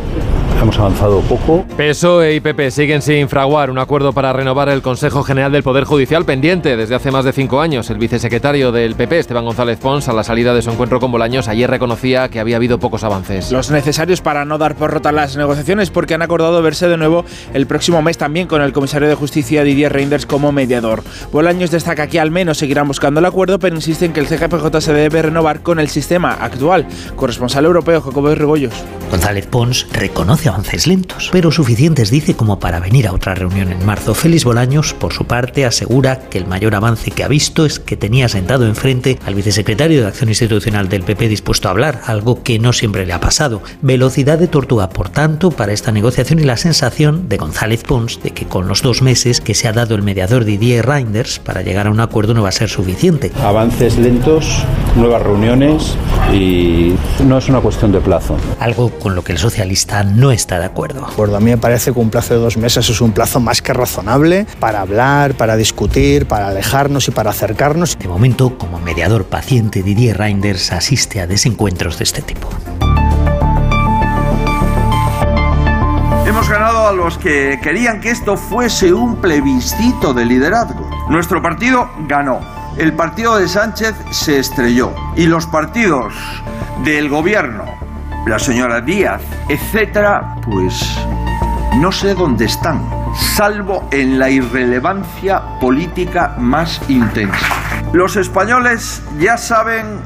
hemos 0.61 0.77
avanzado 0.77 1.21
poco. 1.21 1.65
PSOE 1.77 2.35
y 2.35 2.39
PP 2.39 2.71
siguen 2.71 3.01
sin 3.01 3.29
fraguar 3.29 3.69
un 3.69 3.77
acuerdo 3.77 4.13
para 4.13 4.33
renovar 4.33 4.69
el 4.69 4.81
Consejo 4.81 5.23
General 5.23 5.51
del 5.51 5.63
Poder 5.63 5.85
Judicial 5.85 6.25
pendiente 6.25 6.75
desde 6.75 6.95
hace 6.95 7.11
más 7.11 7.25
de 7.25 7.31
cinco 7.31 7.61
años. 7.61 7.89
El 7.89 7.97
vicesecretario 7.97 8.71
del 8.71 8.95
PP, 8.95 9.19
Esteban 9.19 9.45
González 9.45 9.79
Pons, 9.79 10.09
a 10.09 10.13
la 10.13 10.23
salida 10.23 10.53
de 10.53 10.61
su 10.61 10.71
encuentro 10.71 10.99
con 10.99 11.11
Bolaños, 11.11 11.47
ayer 11.47 11.69
reconocía 11.69 12.29
que 12.29 12.39
había 12.39 12.57
habido 12.57 12.79
pocos 12.79 13.03
avances. 13.03 13.51
Los 13.51 13.71
necesarios 13.71 14.21
para 14.21 14.45
no 14.45 14.57
dar 14.57 14.75
por 14.75 14.91
rota 14.91 15.11
las 15.11 15.37
negociaciones 15.37 15.89
porque 15.89 16.13
han 16.13 16.21
acordado 16.21 16.61
verse 16.61 16.87
de 16.87 16.97
nuevo 16.97 17.23
el 17.53 17.65
próximo 17.65 18.01
mes 18.01 18.17
también 18.17 18.47
con 18.47 18.61
el 18.61 18.73
comisario 18.73 19.07
de 19.07 19.15
Justicia 19.15 19.63
Didier 19.63 19.93
Reinders 19.93 20.25
como 20.25 20.51
mediador. 20.51 21.03
Bolaños 21.31 21.71
destaca 21.71 22.07
que 22.07 22.19
al 22.19 22.31
menos 22.31 22.57
seguirán 22.57 22.87
buscando 22.87 23.19
el 23.19 23.25
acuerdo, 23.25 23.59
pero 23.59 23.75
insiste 23.75 24.05
en 24.05 24.13
que 24.13 24.19
el 24.19 24.27
CGPJ 24.27 24.81
se 24.81 24.93
debe 24.93 25.21
renovar 25.21 25.61
con 25.61 25.79
el 25.79 25.87
sistema 25.87 26.33
actual. 26.33 26.85
Corresponsal 27.15 27.65
europeo 27.65 28.01
Jacobo 28.01 28.33
Rebollos. 28.35 28.73
González 29.09 29.47
Pons 29.47 29.87
reconoce 29.91 30.48
avances 30.49 30.87
lentos, 30.87 31.29
pero 31.31 31.51
suficientes, 31.51 32.09
dice, 32.11 32.35
como 32.35 32.59
para 32.59 32.79
venir 32.79 33.07
a 33.07 33.13
otra 33.13 33.35
reunión 33.35 33.71
en 33.71 33.85
marzo. 33.85 34.13
Félix 34.13 34.43
Bolaños, 34.43 34.93
por 34.93 35.13
su 35.13 35.25
parte, 35.25 35.65
asegura 35.65 36.19
que 36.29 36.37
el 36.37 36.47
mayor 36.47 36.75
avance 36.75 37.11
que 37.11 37.23
ha 37.23 37.27
visto 37.27 37.65
es 37.65 37.79
que 37.79 37.97
tenía 37.97 38.27
sentado 38.27 38.65
enfrente 38.65 39.19
al 39.25 39.35
vicesecretario 39.35 40.01
de 40.01 40.07
Acción 40.07 40.29
Institucional 40.29 40.89
del 40.89 41.03
PP 41.03 41.27
dispuesto 41.29 41.67
a 41.67 41.71
hablar, 41.71 42.01
algo 42.05 42.43
que 42.43 42.59
no 42.59 42.73
siempre 42.73 43.05
le 43.05 43.13
ha 43.13 43.19
pasado. 43.19 43.61
Velocidad 43.81 44.37
de 44.37 44.47
tortuga, 44.47 44.89
por 44.89 45.09
tanto, 45.09 45.51
para 45.51 45.73
esta 45.73 45.91
negociación 45.91 46.39
y 46.39 46.43
la 46.43 46.57
sensación 46.57 47.29
de 47.29 47.37
González 47.37 47.83
Pons 47.83 48.21
de 48.23 48.31
que 48.31 48.45
con 48.45 48.67
los 48.67 48.81
dos 48.81 49.01
meses 49.01 49.41
que 49.41 49.53
se 49.53 49.67
ha 49.67 49.73
dado 49.73 49.95
el 49.95 50.03
mediador 50.03 50.45
Didier 50.45 50.85
Reinders 50.85 51.39
para 51.39 51.61
llegar 51.61 51.87
a 51.87 51.91
un 51.91 51.99
acuerdo 51.99 52.33
no 52.33 52.43
va 52.43 52.49
a 52.49 52.53
ser 52.53 52.69
suficiente. 52.69 53.31
Avances 53.43 53.97
lentos, 53.97 54.63
nuevas 54.95 55.21
reuniones 55.21 55.95
y 56.33 56.93
no 57.25 57.37
es 57.37 57.49
una 57.49 57.61
cuestión 57.61 57.91
de 57.91 57.99
plazo. 57.99 58.37
Algo 58.59 58.89
con 58.99 59.15
lo 59.15 59.23
que 59.23 59.31
el 59.33 59.37
socialista 59.37 60.03
no 60.03 60.31
está 60.39 60.57
de 60.57 60.65
acuerdo. 60.65 61.05
Pues 61.15 61.33
a 61.33 61.39
mí 61.39 61.51
me 61.51 61.57
parece 61.57 61.91
que 61.91 61.99
un 61.99 62.09
plazo 62.09 62.33
de 62.33 62.39
dos 62.39 62.57
meses 62.57 62.89
es 62.89 63.01
un 63.01 63.11
plazo 63.11 63.39
más 63.39 63.61
que 63.61 63.73
razonable 63.73 64.47
para 64.59 64.81
hablar, 64.81 65.35
para 65.35 65.55
discutir, 65.55 66.25
para 66.25 66.47
alejarnos 66.47 67.07
y 67.07 67.11
para 67.11 67.29
acercarnos. 67.31 67.99
De 67.99 68.07
momento, 68.07 68.57
como 68.57 68.79
mediador 68.79 69.25
paciente, 69.25 69.83
Didier 69.83 70.17
Reinders 70.17 70.71
asiste 70.71 71.21
a 71.21 71.27
desencuentros 71.27 71.97
de 71.97 72.05
este 72.05 72.21
tipo. 72.21 72.49
Hemos 76.25 76.47
ganado 76.47 76.87
a 76.87 76.93
los 76.93 77.17
que 77.17 77.59
querían 77.61 77.99
que 77.99 78.11
esto 78.11 78.37
fuese 78.37 78.93
un 78.93 79.17
plebiscito 79.17 80.13
de 80.13 80.25
liderazgo. 80.25 80.89
Nuestro 81.09 81.41
partido 81.41 81.89
ganó. 82.07 82.39
El 82.77 82.93
partido 82.93 83.37
de 83.37 83.47
Sánchez 83.47 83.93
se 84.11 84.39
estrelló. 84.39 84.93
Y 85.15 85.25
los 85.25 85.47
partidos 85.47 86.13
del 86.85 87.09
gobierno, 87.09 87.65
la 88.29 88.37
señora 88.37 88.79
Díaz, 88.79 89.23
etcétera, 89.49 90.35
pues 90.43 90.97
no 91.77 91.91
sé 91.91 92.13
dónde 92.13 92.45
están, 92.45 92.87
salvo 93.15 93.89
en 93.91 94.19
la 94.19 94.29
irrelevancia 94.29 95.41
política 95.59 96.35
más 96.37 96.79
intensa. 96.89 97.47
Los 97.91 98.17
españoles 98.17 99.01
ya 99.17 99.35
saben 99.35 99.99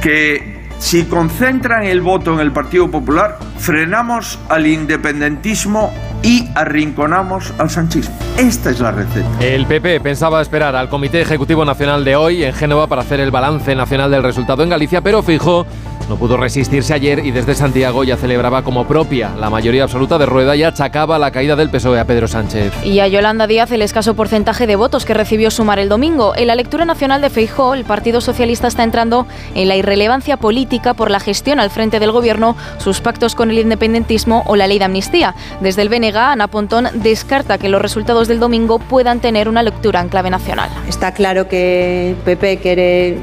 que 0.00 0.66
si 0.78 1.04
concentran 1.04 1.82
el 1.82 2.00
voto 2.00 2.32
en 2.32 2.40
el 2.40 2.52
Partido 2.52 2.90
Popular, 2.90 3.38
frenamos 3.58 4.38
al 4.48 4.66
independentismo 4.66 5.92
y 6.22 6.48
arrinconamos 6.54 7.52
al 7.58 7.68
sanchismo. 7.68 8.16
Esta 8.38 8.70
es 8.70 8.80
la 8.80 8.92
receta. 8.92 9.28
El 9.40 9.66
PP 9.66 10.00
pensaba 10.00 10.40
esperar 10.40 10.74
al 10.74 10.88
Comité 10.88 11.20
Ejecutivo 11.20 11.64
Nacional 11.64 12.04
de 12.04 12.16
hoy 12.16 12.44
en 12.44 12.54
Génova 12.54 12.86
para 12.86 13.02
hacer 13.02 13.20
el 13.20 13.30
balance 13.30 13.74
nacional 13.74 14.10
del 14.10 14.22
resultado 14.22 14.62
en 14.62 14.70
Galicia, 14.70 15.02
pero 15.02 15.22
fijó 15.22 15.66
no 16.08 16.16
pudo 16.16 16.36
resistirse 16.36 16.94
ayer 16.94 17.24
y 17.24 17.30
desde 17.30 17.54
Santiago 17.54 18.04
ya 18.04 18.16
celebraba 18.16 18.62
como 18.62 18.86
propia 18.86 19.30
la 19.38 19.50
mayoría 19.50 19.84
absoluta 19.84 20.18
de 20.18 20.26
Rueda 20.26 20.56
y 20.56 20.62
achacaba 20.62 21.18
la 21.18 21.30
caída 21.30 21.56
del 21.56 21.70
PSOE 21.70 22.00
a 22.00 22.04
Pedro 22.04 22.28
Sánchez. 22.28 22.72
Y 22.84 23.00
a 23.00 23.08
Yolanda 23.08 23.46
Díaz 23.46 23.70
el 23.72 23.82
escaso 23.82 24.14
porcentaje 24.14 24.66
de 24.66 24.76
votos 24.76 25.04
que 25.04 25.14
recibió 25.14 25.50
Sumar 25.50 25.78
el 25.78 25.88
domingo. 25.88 26.34
En 26.36 26.46
la 26.46 26.54
lectura 26.54 26.84
nacional 26.84 27.20
de 27.20 27.30
Feijó, 27.30 27.74
el 27.74 27.84
Partido 27.84 28.20
Socialista 28.20 28.68
está 28.68 28.84
entrando 28.84 29.26
en 29.54 29.68
la 29.68 29.76
irrelevancia 29.76 30.36
política 30.36 30.94
por 30.94 31.10
la 31.10 31.20
gestión 31.20 31.60
al 31.60 31.70
frente 31.70 32.00
del 32.00 32.12
gobierno, 32.12 32.56
sus 32.78 33.00
pactos 33.00 33.34
con 33.34 33.50
el 33.50 33.58
independentismo 33.58 34.42
o 34.46 34.56
la 34.56 34.66
ley 34.66 34.78
de 34.78 34.84
amnistía. 34.86 35.34
Desde 35.60 35.82
el 35.82 35.88
BNG, 35.88 36.16
Ana 36.16 36.48
Pontón 36.48 36.88
descarta 36.94 37.58
que 37.58 37.68
los 37.68 37.82
resultados 37.82 38.28
del 38.28 38.40
domingo 38.40 38.78
puedan 38.78 39.20
tener 39.20 39.48
una 39.48 39.62
lectura 39.62 40.00
en 40.00 40.08
clave 40.08 40.30
nacional. 40.30 40.70
Está 40.88 41.12
claro 41.12 41.48
que 41.48 42.14
PP 42.24 42.58
quiere 42.58 43.18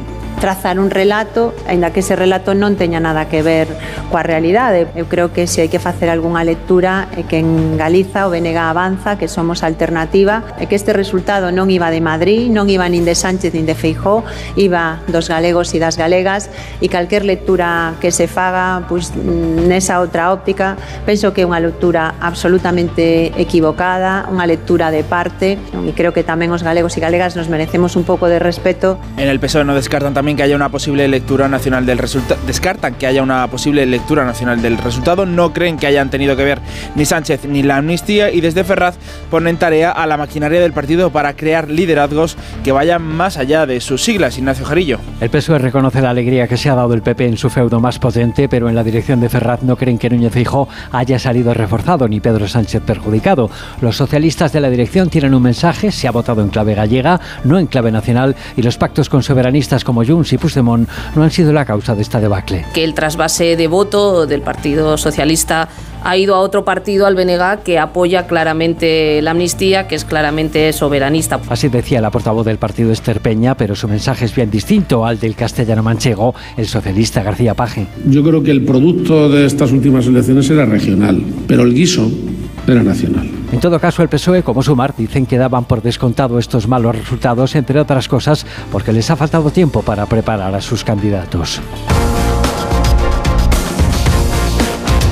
trazar 0.46 0.78
un 0.78 0.92
relato, 0.92 1.56
aínda 1.66 1.90
que 1.90 2.06
ese 2.06 2.14
relato 2.14 2.54
non 2.54 2.78
teña 2.78 3.02
nada 3.02 3.26
que 3.26 3.42
ver 3.42 3.66
coa 4.14 4.22
realidade. 4.22 4.86
Eu 4.94 5.10
creo 5.10 5.34
que 5.34 5.50
se 5.50 5.66
hai 5.66 5.74
que 5.74 5.82
facer 5.82 6.06
algunha 6.06 6.46
lectura 6.46 7.10
é 7.18 7.26
que 7.26 7.42
en 7.42 7.82
Galiza 7.82 8.30
o 8.30 8.30
BNG 8.30 8.54
avanza, 8.54 9.18
que 9.18 9.26
somos 9.26 9.66
alternativa, 9.66 10.46
e 10.62 10.70
que 10.70 10.78
este 10.78 10.94
resultado 10.94 11.50
non 11.50 11.74
iba 11.74 11.90
de 11.90 11.98
Madrid, 11.98 12.54
non 12.54 12.70
iba 12.70 12.86
nin 12.86 13.10
de 13.10 13.18
Sánchez 13.18 13.58
nin 13.58 13.66
de 13.66 13.74
Feijó, 13.74 14.22
iba 14.54 15.02
dos 15.10 15.34
galegos 15.34 15.74
e 15.74 15.82
das 15.82 15.98
galegas, 15.98 16.54
e 16.78 16.94
calquer 16.94 17.26
lectura 17.26 17.98
que 17.98 18.14
se 18.14 18.30
faga 18.30 18.86
pois, 18.86 19.18
nesa 19.18 19.98
outra 19.98 20.30
óptica, 20.30 20.78
penso 21.10 21.34
que 21.34 21.42
é 21.42 21.46
unha 21.50 21.58
lectura 21.58 22.22
absolutamente 22.22 23.34
equivocada, 23.34 24.30
unha 24.30 24.46
lectura 24.46 24.94
de 24.94 25.02
parte, 25.02 25.58
e 25.58 25.92
creo 25.98 26.14
que 26.14 26.22
tamén 26.22 26.54
os 26.54 26.62
galegos 26.62 26.94
e 26.94 27.02
galegas 27.02 27.34
nos 27.34 27.50
merecemos 27.50 27.98
un 27.98 28.06
pouco 28.06 28.30
de 28.30 28.38
respeto. 28.38 29.02
En 29.18 29.26
el 29.26 29.42
PSOE 29.42 29.66
no 29.66 29.74
descartan 29.74 30.14
tamén 30.14 30.35
que 30.36 30.44
haya 30.44 30.56
una 30.56 30.70
posible 30.70 31.08
lectura 31.08 31.48
nacional 31.48 31.86
del 31.86 31.98
resultado, 31.98 32.40
descartan 32.46 32.96
que 32.96 33.08
haya 33.08 33.24
una 33.24 33.48
posible 33.48 33.86
lectura 33.86 34.26
nacional 34.26 34.62
del 34.62 34.78
resultado, 34.78 35.26
no 35.26 35.54
creen 35.54 35.78
que 35.78 35.88
hayan 35.88 36.10
tenido 36.10 36.36
que 36.36 36.44
ver 36.44 36.60
ni 36.96 37.06
Sánchez 37.06 37.46
ni 37.46 37.64
la 37.64 37.78
amnistía 37.78 38.32
y 38.32 38.42
desde 38.42 38.64
Ferraz 38.64 38.96
ponen 39.30 39.58
tarea 39.58 39.92
a 39.92 40.06
la 40.08 40.18
maquinaria 40.18 40.60
del 40.60 40.74
partido 40.74 41.12
para 41.12 41.36
crear 41.36 41.70
liderazgos 41.70 42.38
que 42.64 42.72
vayan 42.72 43.02
más 43.02 43.38
allá 43.38 43.66
de 43.66 43.82
sus 43.82 44.04
siglas. 44.04 44.38
Ignacio 44.38 44.66
Jarillo. 44.66 45.00
El 45.22 45.30
PSOE 45.30 45.60
reconoce 45.60 46.02
la 46.02 46.10
alegría 46.10 46.48
que 46.48 46.58
se 46.58 46.70
ha 46.70 46.76
dado 46.76 46.94
el 46.94 47.02
PP 47.02 47.26
en 47.26 47.38
su 47.38 47.50
feudo 47.50 47.80
más 47.80 48.00
potente, 48.00 48.50
pero 48.50 48.70
en 48.70 48.76
la 48.76 48.84
dirección 48.84 49.20
de 49.20 49.30
Ferraz 49.30 49.64
no 49.64 49.76
creen 49.76 49.98
que 49.98 50.10
Núñez 50.10 50.34
Fijo 50.34 50.68
haya 50.92 51.20
salido 51.20 51.54
reforzado 51.54 52.08
ni 52.08 52.20
Pedro 52.20 52.48
Sánchez 52.48 52.82
perjudicado. 52.86 53.50
Los 53.82 53.98
socialistas 53.98 54.52
de 54.52 54.62
la 54.62 54.70
dirección 54.70 55.10
tienen 55.10 55.34
un 55.34 55.44
mensaje, 55.44 55.92
se 55.92 56.08
ha 56.08 56.12
votado 56.12 56.42
en 56.42 56.50
clave 56.50 56.76
gallega, 56.76 57.20
no 57.44 57.60
en 57.60 57.68
clave 57.68 57.92
nacional, 57.92 58.36
y 58.56 58.62
los 58.62 58.78
pactos 58.78 59.10
con 59.10 59.24
soberanistas 59.24 59.84
como 59.84 60.06
Junts 60.06 60.15
y 60.24 60.38
Puigdemont 60.38 60.88
no 61.16 61.24
han 61.24 61.32
sido 61.32 61.52
la 61.52 61.66
causa 61.66 61.96
de 61.96 62.02
esta 62.02 62.20
debacle. 62.20 62.66
Que 62.74 62.84
el 62.84 62.94
trasvase 62.94 63.56
de 63.56 63.68
voto 63.68 64.26
del 64.26 64.42
Partido 64.42 64.98
Socialista 64.98 65.68
ha 66.04 66.18
ido 66.18 66.36
a 66.36 66.40
otro 66.40 66.64
partido, 66.64 67.08
al 67.08 67.16
BNG, 67.16 67.64
que 67.64 67.80
apoya 67.80 68.28
claramente 68.28 69.22
la 69.24 69.32
amnistía, 69.32 69.88
que 69.88 69.96
es 69.96 70.06
claramente 70.06 70.72
soberanista. 70.72 71.40
Así 71.50 71.68
decía 71.68 72.00
la 72.00 72.12
portavoz 72.12 72.46
del 72.46 72.58
partido 72.58 72.92
Esther 72.92 73.22
Peña, 73.22 73.58
pero 73.58 73.76
su 73.76 73.88
mensaje 73.88 74.26
es 74.26 74.36
bien 74.36 74.52
distinto 74.52 75.06
al 75.06 75.20
del 75.20 75.36
castellano 75.36 75.82
manchego, 75.82 76.36
el 76.58 76.68
socialista 76.68 77.24
García 77.24 77.56
Paje. 77.56 77.88
Yo 78.06 78.24
creo 78.24 78.44
que 78.44 78.52
el 78.52 78.64
producto 78.64 79.30
de 79.30 79.46
estas 79.48 79.72
últimas 79.72 80.06
elecciones 80.06 80.48
era 80.50 80.66
regional, 80.66 81.24
pero 81.48 81.64
el 81.64 81.74
guiso 81.74 82.08
era 82.68 82.84
nacional. 82.84 83.30
En 83.52 83.60
todo 83.60 83.80
caso, 83.80 84.02
el 84.02 84.10
PSOE 84.10 84.44
como 84.44 84.64
Sumar 84.64 84.94
dicen 84.98 85.26
que 85.26 85.38
daban 85.38 85.66
por 85.66 85.82
descontado 85.82 86.40
estos 86.40 86.68
malos 86.68 86.96
resultados, 86.96 87.56
entre 87.56 87.80
otras 87.80 88.08
cosas, 88.08 88.46
porque 88.72 88.92
les 88.92 89.10
ha 89.12 89.16
faltado 89.16 89.50
tiempo 89.52 89.82
para 89.82 90.06
preparar 90.06 90.54
a 90.56 90.62
sus 90.62 90.84
candidatos. 90.84 91.62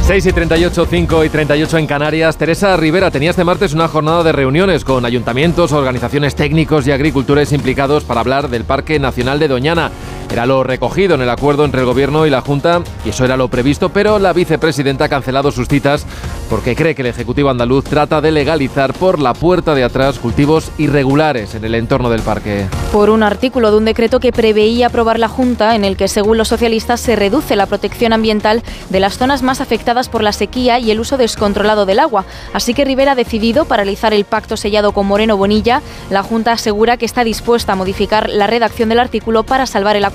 6 0.06 0.26
y 0.26 0.34
38, 0.34 0.86
5 0.90 1.24
y 1.24 1.30
38 1.30 1.78
en 1.78 1.88
Canarias. 1.88 2.36
Teresa 2.36 2.76
Rivera 2.76 3.10
tenía 3.10 3.30
este 3.30 3.46
martes 3.46 3.74
una 3.74 3.88
jornada 3.88 4.22
de 4.22 4.34
reuniones 4.34 4.84
con 4.84 5.06
ayuntamientos, 5.06 5.72
organizaciones 5.72 6.36
técnicos 6.36 6.86
y 6.86 6.92
agricultores 6.92 7.54
implicados 7.54 8.04
para 8.04 8.20
hablar 8.20 8.50
del 8.50 8.66
Parque 8.66 9.00
Nacional 9.00 9.40
de 9.40 9.48
Doñana. 9.48 9.92
Era 10.32 10.46
lo 10.46 10.64
recogido 10.64 11.16
en 11.16 11.22
el 11.22 11.30
acuerdo 11.30 11.66
entre 11.66 11.82
el 11.82 11.86
Gobierno 11.86 12.26
y 12.26 12.30
la 12.30 12.42
Junta 12.42 12.82
y 13.06 13.10
eso 13.10 13.24
era 13.24 13.38
lo 13.38 13.50
previsto, 13.50 13.90
pero 13.90 14.18
la 14.18 14.34
vicepresidenta 14.34 15.06
ha 15.06 15.10
cancelado 15.10 15.52
sus 15.52 15.68
citas 15.68 16.06
porque 16.50 16.76
cree 16.76 16.96
que 16.96 17.02
el 17.02 17.08
Ejecutivo 17.08 17.50
andaluz 17.50 17.84
trata 17.84 18.22
de 18.22 18.32
legalizar 18.32 18.94
por 18.94 19.20
la 19.20 19.34
puerta 19.34 19.76
de 19.76 19.84
atrás 19.84 20.20
cultivos 20.20 20.72
irregulares 20.78 21.56
en 21.56 21.66
el 21.66 21.76
entorno 21.76 22.10
del 22.10 22.22
parque. 22.22 22.66
Por 22.92 23.10
un 23.10 23.24
artículo 23.24 23.72
de 23.72 23.78
un 23.78 23.86
decreto 23.86 24.20
que 24.20 24.32
preveía 24.32 24.88
aprobar 24.88 25.20
la 25.20 25.28
Junta 25.28 25.76
en 25.76 25.84
el 25.84 25.98
que, 25.98 26.08
según 26.08 26.38
los 26.38 26.48
socialistas, 26.48 27.00
se 27.00 27.16
reduce 27.16 27.56
la 27.56 27.66
protección 27.66 28.14
ambiental 28.14 28.64
de 28.90 29.00
las 29.00 29.18
zonas 29.18 29.44
más 29.44 29.62
afectadas 29.62 30.10
por 30.10 30.24
la 30.24 30.32
sequía 30.32 30.80
y 30.80 30.92
el 30.92 31.00
uso 31.00 31.18
descontrolado 31.18 31.86
del 31.86 32.00
agua. 32.00 32.26
Así 32.54 32.74
que 32.74 32.86
Rivera 32.86 33.14
ha 33.14 33.16
decidido 33.16 33.66
paralizar 33.66 34.14
el 34.14 34.26
pacto 34.26 34.58
sellado 34.58 34.92
con 34.92 35.06
Moreno 35.06 35.38
Bonilla. 35.38 35.82
La 36.10 36.24
Junta 36.24 36.52
asegura 36.52 36.98
que 36.98 37.06
está 37.06 37.24
dispuesta 37.24 37.74
a 37.74 37.76
modificar 37.76 38.30
la 38.30 38.48
redacción 38.48 38.90
del 38.90 39.00
artículo 39.00 39.44
para 39.44 39.66
salvar 39.66 39.96
el 39.96 40.06
acuerdo. 40.06 40.13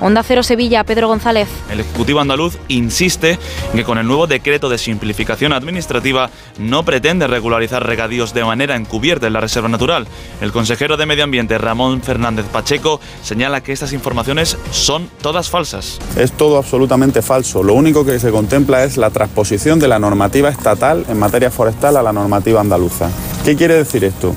Onda 0.00 0.22
Cero 0.22 0.42
Sevilla, 0.42 0.84
Pedro 0.84 1.08
González. 1.08 1.48
El 1.70 1.80
Ejecutivo 1.80 2.20
andaluz 2.20 2.56
insiste 2.68 3.38
en 3.72 3.76
que 3.76 3.84
con 3.84 3.98
el 3.98 4.06
nuevo 4.06 4.26
decreto 4.26 4.68
de 4.68 4.78
simplificación 4.78 5.52
administrativa 5.52 6.30
no 6.58 6.84
pretende 6.84 7.26
regularizar 7.26 7.86
regadíos 7.86 8.32
de 8.32 8.44
manera 8.44 8.76
encubierta 8.76 9.26
en 9.26 9.34
la 9.34 9.40
Reserva 9.40 9.68
Natural. 9.68 10.06
El 10.40 10.52
consejero 10.52 10.96
de 10.96 11.06
Medio 11.06 11.24
Ambiente, 11.24 11.58
Ramón 11.58 12.02
Fernández 12.02 12.46
Pacheco, 12.46 13.00
señala 13.22 13.62
que 13.62 13.72
estas 13.72 13.92
informaciones 13.92 14.56
son 14.70 15.08
todas 15.20 15.50
falsas. 15.50 15.98
Es 16.16 16.32
todo 16.32 16.56
absolutamente 16.56 17.20
falso. 17.20 17.62
Lo 17.62 17.74
único 17.74 18.04
que 18.04 18.18
se 18.18 18.30
contempla 18.30 18.84
es 18.84 18.96
la 18.96 19.10
transposición 19.10 19.78
de 19.78 19.88
la 19.88 19.98
normativa 19.98 20.48
estatal 20.48 21.04
en 21.08 21.18
materia 21.18 21.50
forestal 21.50 21.96
a 21.96 22.02
la 22.02 22.12
normativa 22.12 22.60
andaluza. 22.60 23.10
¿Qué 23.44 23.54
quiere 23.54 23.74
decir 23.74 24.04
esto? 24.04 24.34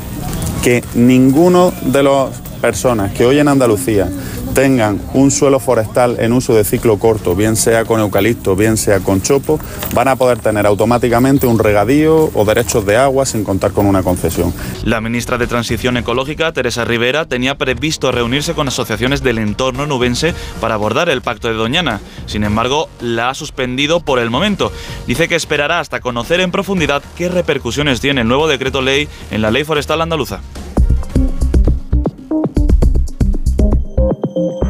Que 0.63 0.83
ninguno 0.93 1.71
de 1.81 2.03
las 2.03 2.49
personas 2.59 3.13
que 3.13 3.25
hoy 3.25 3.39
en 3.39 3.47
Andalucía 3.47 4.09
tengan 4.53 5.01
un 5.13 5.31
suelo 5.31 5.59
forestal 5.59 6.17
en 6.19 6.33
uso 6.33 6.53
de 6.53 6.63
ciclo 6.63 6.97
corto, 6.97 7.35
bien 7.35 7.55
sea 7.55 7.85
con 7.85 7.99
eucalipto, 7.99 8.55
bien 8.55 8.77
sea 8.77 8.99
con 8.99 9.21
chopo, 9.21 9.59
van 9.93 10.07
a 10.07 10.15
poder 10.15 10.39
tener 10.39 10.65
automáticamente 10.65 11.47
un 11.47 11.59
regadío 11.59 12.31
o 12.33 12.45
derechos 12.45 12.85
de 12.85 12.97
agua 12.97 13.25
sin 13.25 13.43
contar 13.43 13.71
con 13.71 13.85
una 13.85 14.03
concesión. 14.03 14.53
La 14.83 15.01
ministra 15.01 15.37
de 15.37 15.47
Transición 15.47 15.97
Ecológica, 15.97 16.51
Teresa 16.51 16.85
Rivera, 16.85 17.25
tenía 17.25 17.55
previsto 17.55 18.11
reunirse 18.11 18.53
con 18.53 18.67
asociaciones 18.67 19.23
del 19.23 19.37
entorno 19.37 19.85
nubense 19.85 20.33
para 20.59 20.75
abordar 20.75 21.09
el 21.09 21.21
pacto 21.21 21.47
de 21.47 21.53
Doñana. 21.53 22.01
Sin 22.25 22.43
embargo, 22.43 22.89
la 23.01 23.29
ha 23.29 23.33
suspendido 23.33 23.99
por 23.99 24.19
el 24.19 24.29
momento. 24.29 24.71
Dice 25.07 25.27
que 25.27 25.35
esperará 25.35 25.79
hasta 25.79 25.99
conocer 25.99 26.41
en 26.41 26.51
profundidad 26.51 27.01
qué 27.17 27.29
repercusiones 27.29 28.01
tiene 28.01 28.21
el 28.21 28.27
nuevo 28.27 28.47
decreto 28.47 28.81
ley 28.81 29.07
en 29.31 29.41
la 29.41 29.51
ley 29.51 29.63
forestal 29.63 30.01
andaluza. 30.01 30.41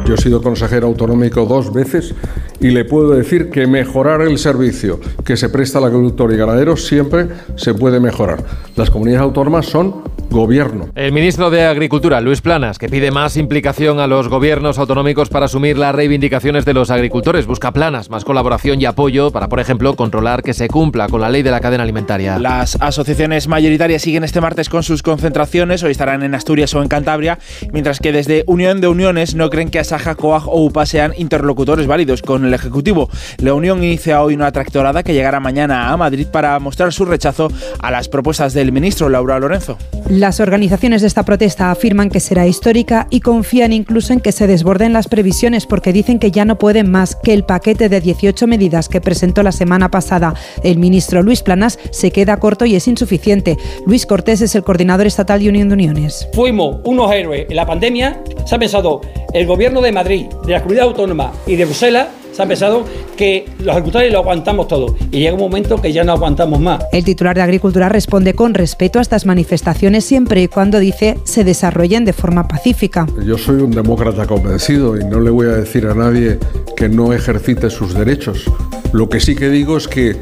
Yo 0.06 0.14
he 0.14 0.18
sido 0.18 0.42
consejero 0.42 0.86
autonómico 0.86 1.46
dos 1.46 1.72
veces 1.72 2.14
y 2.60 2.70
le 2.70 2.84
puedo 2.84 3.10
decir 3.10 3.50
que 3.50 3.66
mejorar 3.66 4.22
el 4.22 4.38
servicio 4.38 5.00
que 5.24 5.36
se 5.36 5.48
presta 5.48 5.78
al 5.78 5.84
agricultor 5.84 6.32
y 6.32 6.36
ganadero 6.36 6.76
siempre 6.76 7.28
se 7.56 7.74
puede 7.74 8.00
mejorar. 8.00 8.44
Las 8.76 8.90
comunidades 8.90 9.22
autónomas 9.22 9.66
son 9.66 10.02
gobierno. 10.30 10.88
El 10.94 11.12
ministro 11.12 11.50
de 11.50 11.66
Agricultura, 11.66 12.20
Luis 12.20 12.40
Planas, 12.40 12.78
que 12.78 12.88
pide 12.88 13.10
más 13.10 13.36
implicación 13.36 14.00
a 14.00 14.06
los 14.06 14.28
gobiernos 14.28 14.78
autonómicos 14.78 15.28
para 15.28 15.46
asumir 15.46 15.76
las 15.76 15.94
reivindicaciones 15.94 16.64
de 16.64 16.72
los 16.74 16.90
agricultores, 16.90 17.46
busca 17.46 17.72
planas, 17.72 18.10
más 18.10 18.24
colaboración 18.24 18.80
y 18.80 18.84
apoyo 18.84 19.30
para, 19.30 19.48
por 19.48 19.60
ejemplo, 19.60 19.94
controlar 19.96 20.42
que 20.42 20.54
se 20.54 20.68
cumpla 20.68 21.08
con 21.08 21.20
la 21.20 21.28
ley 21.28 21.42
de 21.42 21.50
la 21.50 21.60
cadena 21.60 21.82
alimentaria. 21.82 22.38
Las 22.38 22.76
asociaciones 22.80 23.48
mayoritarias 23.48 24.02
siguen 24.02 24.24
este 24.24 24.40
martes 24.40 24.68
con 24.68 24.82
sus 24.82 25.02
concentraciones, 25.02 25.82
hoy 25.82 25.90
estarán 25.90 26.22
en 26.22 26.34
Asturias 26.34 26.72
o 26.74 26.82
en 26.82 26.88
Cantabria, 26.88 27.38
mientras 27.72 27.98
que 27.98 28.12
desde 28.12 28.44
Unión 28.46 28.80
de 28.80 28.88
Uniones 28.88 29.34
no 29.34 29.50
creen 29.50 29.70
que 29.70 29.80
Asaja, 29.80 30.14
Coag 30.14 30.48
o 30.48 30.64
UPA 30.64 30.86
sean 30.86 31.12
interlocutores 31.16 31.86
válidos 31.86 32.22
con 32.22 32.44
el 32.44 32.54
Ejecutivo. 32.54 33.10
La 33.38 33.54
Unión 33.54 33.82
inicia 33.82 34.22
hoy 34.22 34.34
una 34.34 34.52
tractorada 34.52 35.02
que 35.02 35.12
llegará 35.12 35.40
mañana 35.40 35.92
a 35.92 35.96
Madrid 35.96 36.26
para 36.30 36.58
mostrar 36.58 36.92
su 36.92 37.04
rechazo 37.04 37.48
a 37.80 37.90
las 37.90 38.08
propuestas 38.08 38.54
del 38.54 38.72
ministro 38.72 39.08
Laura 39.08 39.38
Lorenzo. 39.38 39.78
Las 40.20 40.38
organizaciones 40.38 41.00
de 41.00 41.06
esta 41.06 41.22
protesta 41.22 41.70
afirman 41.70 42.10
que 42.10 42.20
será 42.20 42.46
histórica 42.46 43.06
y 43.08 43.20
confían 43.20 43.72
incluso 43.72 44.12
en 44.12 44.20
que 44.20 44.32
se 44.32 44.46
desborden 44.46 44.92
las 44.92 45.08
previsiones 45.08 45.64
porque 45.64 45.94
dicen 45.94 46.18
que 46.18 46.30
ya 46.30 46.44
no 46.44 46.58
pueden 46.58 46.90
más, 46.90 47.16
que 47.16 47.32
el 47.32 47.44
paquete 47.44 47.88
de 47.88 48.02
18 48.02 48.46
medidas 48.46 48.90
que 48.90 49.00
presentó 49.00 49.42
la 49.42 49.50
semana 49.50 49.90
pasada 49.90 50.34
el 50.62 50.76
ministro 50.76 51.22
Luis 51.22 51.42
Planas 51.42 51.78
se 51.90 52.10
queda 52.10 52.36
corto 52.36 52.66
y 52.66 52.74
es 52.74 52.86
insuficiente. 52.86 53.56
Luis 53.86 54.04
Cortés 54.04 54.42
es 54.42 54.54
el 54.54 54.62
coordinador 54.62 55.06
estatal 55.06 55.40
de 55.40 55.48
Unión 55.48 55.68
de 55.68 55.74
Uniones. 55.74 56.28
Fuimos 56.34 56.80
unos 56.84 57.10
héroes 57.10 57.46
en 57.48 57.56
la 57.56 57.64
pandemia, 57.64 58.22
se 58.44 58.54
ha 58.54 58.58
pensado 58.58 59.00
el 59.32 59.46
gobierno 59.46 59.80
de 59.80 59.92
Madrid, 59.92 60.26
de 60.44 60.52
la 60.52 60.60
comunidad 60.60 60.88
autónoma 60.88 61.32
y 61.46 61.56
de 61.56 61.64
Bruselas 61.64 62.08
se 62.32 62.42
ha 62.42 62.46
pensado 62.46 62.84
que 63.16 63.46
los 63.58 63.68
agricultores 63.68 64.12
lo 64.12 64.18
aguantamos 64.18 64.68
todo 64.68 64.96
y 65.10 65.20
llega 65.20 65.34
un 65.34 65.40
momento 65.40 65.80
que 65.80 65.92
ya 65.92 66.04
no 66.04 66.12
aguantamos 66.12 66.60
más. 66.60 66.84
El 66.92 67.04
titular 67.04 67.36
de 67.36 67.42
Agricultura 67.42 67.88
responde 67.88 68.34
con 68.34 68.54
respeto 68.54 68.98
a 68.98 69.02
estas 69.02 69.26
manifestaciones 69.26 70.04
siempre 70.04 70.42
y 70.42 70.48
cuando 70.48 70.78
dice 70.78 71.18
se 71.24 71.44
desarrollen 71.44 72.04
de 72.04 72.12
forma 72.12 72.48
pacífica. 72.48 73.06
Yo 73.24 73.38
soy 73.38 73.56
un 73.56 73.70
demócrata 73.70 74.26
convencido 74.26 74.98
y 74.98 75.04
no 75.04 75.20
le 75.20 75.30
voy 75.30 75.48
a 75.48 75.52
decir 75.52 75.86
a 75.86 75.94
nadie 75.94 76.38
que 76.76 76.88
no 76.88 77.12
ejercite 77.12 77.70
sus 77.70 77.94
derechos. 77.94 78.44
Lo 78.92 79.08
que 79.08 79.20
sí 79.20 79.36
que 79.36 79.48
digo 79.48 79.76
es 79.76 79.86
que 79.86 80.16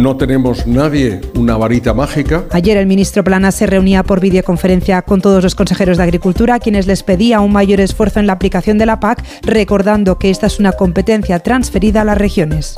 no 0.00 0.16
tenemos 0.16 0.66
nadie 0.66 1.20
una 1.34 1.56
varita 1.56 1.94
mágica. 1.94 2.44
Ayer 2.50 2.76
el 2.76 2.86
ministro 2.86 3.22
Planas 3.22 3.54
se 3.54 3.66
reunía 3.66 4.02
por 4.02 4.20
videoconferencia 4.20 5.02
con 5.02 5.20
todos 5.20 5.42
los 5.42 5.54
consejeros 5.54 5.98
de 5.98 6.04
Agricultura, 6.04 6.54
a 6.54 6.58
quienes 6.58 6.86
les 6.86 7.02
pedía 7.02 7.40
un 7.40 7.52
mayor 7.52 7.80
esfuerzo 7.80 8.20
en 8.20 8.26
la 8.26 8.32
aplicación 8.32 8.78
de 8.78 8.86
la 8.86 9.00
PAC, 9.00 9.22
recordando 9.42 10.18
que 10.18 10.30
esta 10.30 10.46
es 10.46 10.58
una 10.58 10.72
competencia 10.72 11.38
transferida 11.40 12.00
a 12.00 12.04
las 12.04 12.18
regiones. 12.18 12.76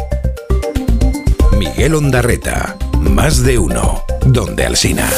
Miguel 1.58 1.94
Ondarreta, 1.94 2.76
más 2.98 3.42
de 3.44 3.58
uno, 3.58 4.02
donde 4.26 4.66
Alsina. 4.66 5.08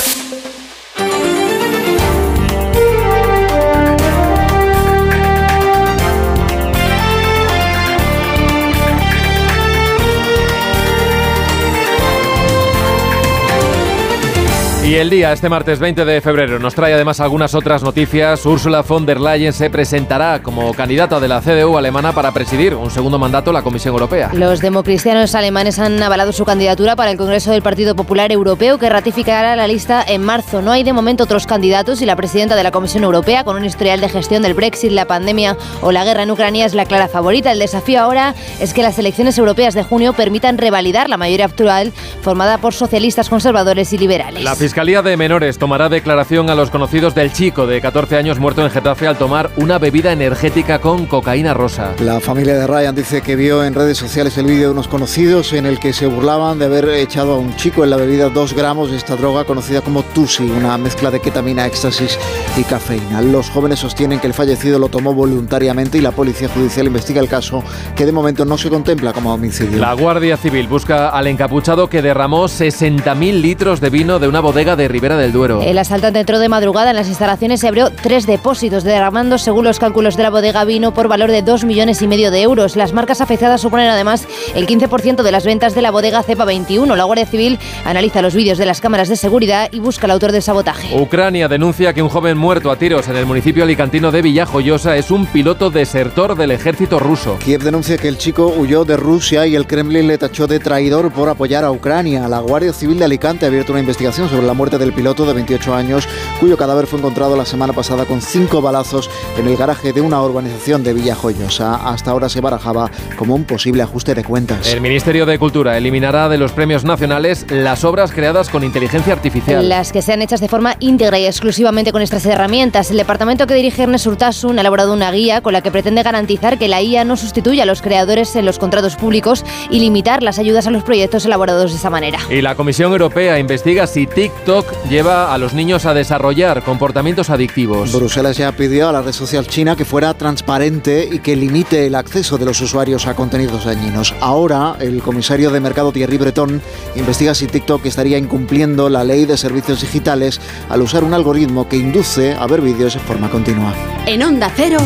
Y 14.85 14.97
el 14.97 15.09
día, 15.09 15.33
este 15.33 15.49
martes 15.49 15.79
20 15.79 16.05
de 16.05 16.21
febrero, 16.21 16.59
nos 16.59 16.75
trae 16.75 16.93
además 16.93 17.19
algunas 17.19 17.55
otras 17.55 17.83
noticias. 17.83 18.45
Ursula 18.45 18.83
von 18.83 19.07
der 19.07 19.19
Leyen 19.19 19.55
se 19.55 19.71
presentará 19.71 20.43
como 20.43 20.75
candidata 20.75 21.21
de 21.21 21.27
la 21.27 21.41
CDU 21.41 21.79
alemana 21.79 22.13
para 22.13 22.33
presidir 22.33 22.75
un 22.75 22.91
segundo 22.91 23.19
mandato 23.19 23.51
la 23.51 23.63
Comisión 23.63 23.95
Europea. 23.95 24.29
Los 24.35 24.61
democristianos 24.61 25.35
alemanes 25.35 25.79
han 25.79 26.03
avalado 26.03 26.35
su 26.35 26.45
candidatura 26.45 26.97
para 26.97 27.11
el 27.11 27.17
Congreso 27.17 27.51
del 27.51 27.63
Partido 27.63 27.97
Popular 27.97 28.31
Europeo 28.31 28.77
que 28.77 28.91
ratificará 28.91 29.57
la 29.57 29.67
lista 29.67 30.05
en 30.07 30.23
marzo. 30.23 30.61
No 30.61 30.71
hay 30.71 30.83
de 30.83 30.93
momento 30.93 31.25
otros 31.25 31.47
candidatos 31.47 32.03
y 32.03 32.05
la 32.05 32.15
presidenta 32.15 32.55
de 32.55 32.63
la 32.63 32.71
Comisión 32.71 33.05
Europea, 33.05 33.43
con 33.43 33.57
un 33.57 33.65
historial 33.65 34.03
de 34.03 34.11
gestión 34.11 34.43
del 34.43 34.53
Brexit, 34.53 34.93
la 34.93 35.07
pandemia 35.07 35.57
o 35.81 35.93
la 35.93 36.05
guerra 36.05 36.25
en 36.25 36.31
Ucrania, 36.31 36.67
es 36.67 36.75
la 36.75 36.85
clara 36.85 37.09
favorita. 37.09 37.53
El 37.53 37.59
desafío 37.59 38.03
ahora 38.03 38.35
es 38.61 38.75
que 38.75 38.83
las 38.83 38.99
elecciones 38.99 39.39
europeas 39.39 39.73
de 39.73 39.83
junio 39.83 40.13
permitan 40.13 40.59
revalidar 40.59 41.09
la 41.09 41.17
mayoría 41.17 41.47
actual 41.47 41.95
formada 42.21 42.59
por 42.59 42.75
socialistas, 42.75 43.31
conservadores 43.31 43.91
y 43.95 43.97
liberales. 43.97 44.45
La 44.45 44.55
Fiscalía 44.75 45.03
de 45.03 45.17
Menores 45.17 45.57
tomará 45.57 45.89
declaración 45.89 46.51
a 46.51 46.57
los 46.57 46.69
conocidos 46.69 47.15
del 47.15 47.33
chico 47.33 47.65
de 47.65 47.81
14 47.81 48.17
años 48.17 48.41
muerto 48.41 48.61
en 48.65 48.73
Getafe 48.73 49.07
al 49.07 49.17
tomar 49.17 49.53
una 49.55 49.79
bebida 49.79 50.13
energética 50.13 50.81
con 50.81 51.07
cocaína 51.07 51.55
rosa. 51.55 51.95
La 52.01 52.19
familia 52.19 52.55
de 52.59 52.67
Ryan 52.67 52.93
dice 52.93 53.23
que 53.23 53.37
vio 53.37 53.63
en 53.63 53.73
redes 53.75 53.99
sociales 53.99 54.37
el 54.37 54.47
vídeo 54.47 54.63
de 54.63 54.71
unos 54.73 54.89
conocidos 54.89 55.53
en 55.53 55.67
el 55.67 55.79
que 55.79 55.93
se 55.93 56.09
burlaban 56.09 56.59
de 56.59 56.65
haber 56.65 56.89
echado 56.89 57.35
a 57.35 57.39
un 57.39 57.55
chico 57.55 57.85
en 57.85 57.91
la 57.91 57.97
bebida 57.97 58.31
dos 58.31 58.53
gramos 58.53 58.91
de 58.91 58.97
esta 58.97 59.15
droga 59.15 59.45
conocida 59.45 59.81
como 59.81 60.03
Tusi, 60.03 60.43
una 60.43 60.77
mezcla 60.77 61.13
de 61.13 61.21
ketamina, 61.21 61.67
éxtasis 61.67 62.19
y 62.57 62.65
cafeína. 62.65 63.23
Los 63.23 63.51
jóvenes 63.51 63.79
sostienen 63.79 64.19
que 64.19 64.27
el 64.27 64.35
fallecido 64.35 64.81
lo 64.81 64.89
tomó 64.89 65.15
voluntariamente 65.15 65.99
y 65.99 66.01
la 66.01 66.11
policía 66.11 66.49
judicial 66.49 66.89
investiga 66.89 67.21
el 67.21 67.29
caso, 67.29 67.63
que 67.95 68.07
de 68.07 68.11
momento 68.11 68.45
no 68.45 68.59
se 68.59 68.71
contempla 68.71 69.13
como 69.13 69.33
homicidio. 69.33 69.79
La 69.79 69.93
Guardia 69.93 70.37
Civil 70.37 70.67
busca 70.67 71.11
al 71.11 71.29
encapuchado 71.29 71.89
que 71.89 72.03
derramó 72.03 72.47
60.000 72.47 73.41
litros 73.41 73.81
de 73.81 73.91
vino 73.91 74.19
de 74.19 74.27
una 74.27 74.41
bodega 74.41 74.64
de 74.65 74.89
Ribera 74.89 75.19
del 75.19 75.33
Duero. 75.33 75.61
El 75.61 75.77
asaltante 75.77 76.21
entró 76.21 76.39
de 76.39 76.49
madrugada 76.49 76.91
en 76.91 76.97
las 76.97 77.09
instalaciones 77.09 77.63
y 77.63 77.67
abrió 77.67 77.91
tres 77.91 78.27
depósitos, 78.27 78.83
derramando, 78.83 79.37
según 79.37 79.65
los 79.65 79.79
cálculos 79.79 80.17
de 80.17 80.23
la 80.23 80.31
bodega, 80.31 80.65
vino 80.65 80.95
por 80.95 81.07
valor 81.07 81.31
de 81.31 81.43
2 81.43 81.65
millones 81.65 82.01
y 82.01 82.09
medio 82.09 82.31
de 82.31 82.41
euros. 82.41 82.75
Las 82.75 82.95
marcas 82.95 83.21
afectadas 83.21 83.61
suponen 83.61 83.89
además 83.89 84.27
el 84.55 84.67
15% 84.67 85.23
de 85.23 85.33
las 85.33 85.45
ventas 85.45 85.75
de 85.75 85.83
la 85.83 85.91
bodega 85.91 86.23
Cepa 86.23 86.47
21. 86.47 86.97
La 86.97 87.05
Guardia 87.05 87.27
Civil 87.27 87.59
analiza 87.85 88.23
los 88.23 88.35
vídeos 88.35 88.57
de 88.57 88.65
las 88.65 88.81
cámaras 88.81 89.11
de 89.11 89.17
seguridad 89.17 89.69
y 89.71 89.81
busca 89.81 90.07
al 90.07 90.13
autor 90.13 90.33
del 90.33 90.43
sabotaje. 90.43 90.99
Ucrania 90.99 91.47
denuncia 91.47 91.93
que 91.93 92.03
un 92.03 92.09
joven 92.09 92.39
muerto 92.39 92.71
a 92.71 92.77
tiros 92.77 93.07
en 93.09 93.17
el 93.17 93.27
municipio 93.27 93.65
alicantino 93.65 94.11
de 94.11 94.23
Villajoyosa 94.23 94.97
es 94.97 95.11
un 95.11 95.27
piloto 95.27 95.71
desertor 95.71 96.37
del 96.37 96.51
ejército 96.51 96.99
ruso. 96.99 97.37
Kiev 97.45 97.63
denuncia 97.63 97.99
que 97.99 98.09
el 98.09 98.17
chico 98.17 98.47
huyó 98.57 98.85
de 98.87 98.97
Rusia 98.97 99.47
y 99.47 99.55
el 99.55 99.67
Kremlin 99.67 100.07
le 100.07 100.17
tachó 100.17 100.47
de 100.47 100.59
traidor 100.59 101.13
por 101.13 101.29
apoyar 101.29 101.65
a 101.65 101.71
Ucrania. 101.71 102.29
La 102.29 102.39
Guardia 102.39 102.73
Civil 102.73 102.99
de 102.99 103.05
Alicante 103.05 103.45
ha 103.45 103.49
abierto 103.49 103.73
una 103.73 103.81
investigación 103.81 104.29
sobre 104.29 104.47
la 104.47 104.54
muerte 104.55 104.79
del 104.79 104.93
piloto 104.93 105.27
de 105.27 105.35
28 105.35 105.75
años, 105.75 106.09
cuyo 106.41 106.57
cadáver 106.57 106.87
fue 106.87 106.99
encontrado 106.99 107.37
la 107.37 107.45
semana 107.45 107.73
pasada 107.73 108.05
con 108.05 108.21
cinco 108.21 108.63
balazos 108.63 109.11
en 109.39 109.47
el 109.47 109.57
garaje 109.57 109.93
de 109.93 110.01
una 110.01 110.23
urbanización 110.23 110.83
de 110.83 110.95
Villajoyosa. 110.95 111.77
Hasta 111.89 112.11
ahora 112.11 112.29
se 112.29 112.41
barajaba 112.41 112.91
como 113.17 113.35
un 113.35 113.45
posible 113.45 113.83
ajuste 113.83 114.15
de 114.15 114.25
cuentas. 114.25 114.73
El 114.73 114.81
Ministerio 114.81 115.27
de 115.27 115.39
Cultura 115.39 115.77
eliminará 115.77 116.29
de 116.29 116.39
los 116.39 116.53
premios 116.53 116.85
nacionales 116.85 117.47
las 117.51 117.85
obras 117.85 118.13
creadas 118.13 118.49
con 118.49 118.65
inteligencia 118.65 119.13
artificial. 119.13 119.69
Las 119.69 119.93
que 119.93 120.03
sean 120.03 120.23
hechas 120.23 120.41
de 120.41 120.49
forma 120.49 120.77
íntegra 120.81 121.19
y 121.19 121.27
exclusivamente 121.27 121.93
con 121.93 122.03
estas 122.03 122.25
herramientas. 122.27 122.91
El 122.91 122.97
departamento 122.97 123.47
que 123.47 123.55
dirige 123.55 123.83
Ernest 123.83 124.07
Urtasun 124.07 124.59
ha 124.59 124.61
elaborado 124.61 124.93
una 124.93 125.11
guía 125.11 125.41
con 125.41 125.53
la 125.53 125.63
que 125.63 125.71
pretende 125.71 126.03
garantizar 126.03 126.59
que 126.59 126.69
la 126.69 126.81
IA 126.81 127.05
no 127.05 127.17
sustituya 127.17 127.65
a 127.65 127.67
los 127.67 127.83
creadores 127.83 128.37
en 128.37 128.47
los 128.47 128.59
contratos 128.59 128.97
públicos 128.97 129.45
y 129.71 129.81
limitar 129.81 130.23
las 130.23 130.39
ayudas 130.39 130.67
a 130.67 130.71
los 130.71 130.85
proyectos 130.85 131.25
elaborados 131.27 131.73
de 131.73 131.79
esa 131.79 131.91
manera. 131.91 132.19
Y 132.31 132.41
la 132.41 132.55
Comisión 132.55 132.93
Europea 132.93 133.39
investiga 133.39 133.87
si 133.87 134.07
TikTok 134.07 134.44
lleva 134.91 135.33
a 135.33 135.39
los 135.39 135.55
niños 135.55 135.87
a 135.87 135.95
desarrollar 135.95 136.63
comportamientos 136.63 137.31
adictivos. 137.31 137.93
Bruselas 137.93 138.37
ya 138.37 138.53
pidió 138.53 138.89
a 138.89 138.93
la 138.93 139.01
red 139.01 139.13
social 139.13 139.47
china 139.47 139.75
que 139.75 139.85
fuera 139.85 140.13
transparente 140.15 141.09
y 141.11 141.21
que 141.21 141.35
limite 141.35 141.87
el 141.87 141.95
acceso 141.95 142.37
de 142.37 142.45
los 142.45 142.61
usuarios 142.61 143.07
a 143.07 143.15
contenidos 143.15 143.65
dañinos. 143.65 144.15
Ahora, 144.21 144.77
el 144.81 145.03
comisario 145.03 145.51
de 145.51 145.61
mercado 145.61 145.93
Thierry 145.93 146.19
Breton 146.19 146.61
investiga 146.95 147.35
si 147.35 147.47
TikTok 147.47 147.87
estaría 147.87 148.19
incumpliendo 148.19 148.89
la 148.89 149.03
ley 149.03 149.25
de 149.25 149.37
servicios 149.37 149.81
digitales 149.81 150.41
al 150.69 150.83
usar 150.83 151.05
un 151.05 151.15
algoritmo 151.15 151.69
que 151.69 151.77
induce 151.77 152.35
a 152.35 152.47
ver 152.47 152.61
vídeos 152.61 152.95
de 152.95 153.01
forma 153.01 153.31
continua. 153.31 153.73
En 154.07 154.23
Onda 154.23 154.53
Cero, 154.55 154.79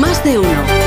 más 0.00 0.24
de 0.24 0.38
uno. 0.38 0.85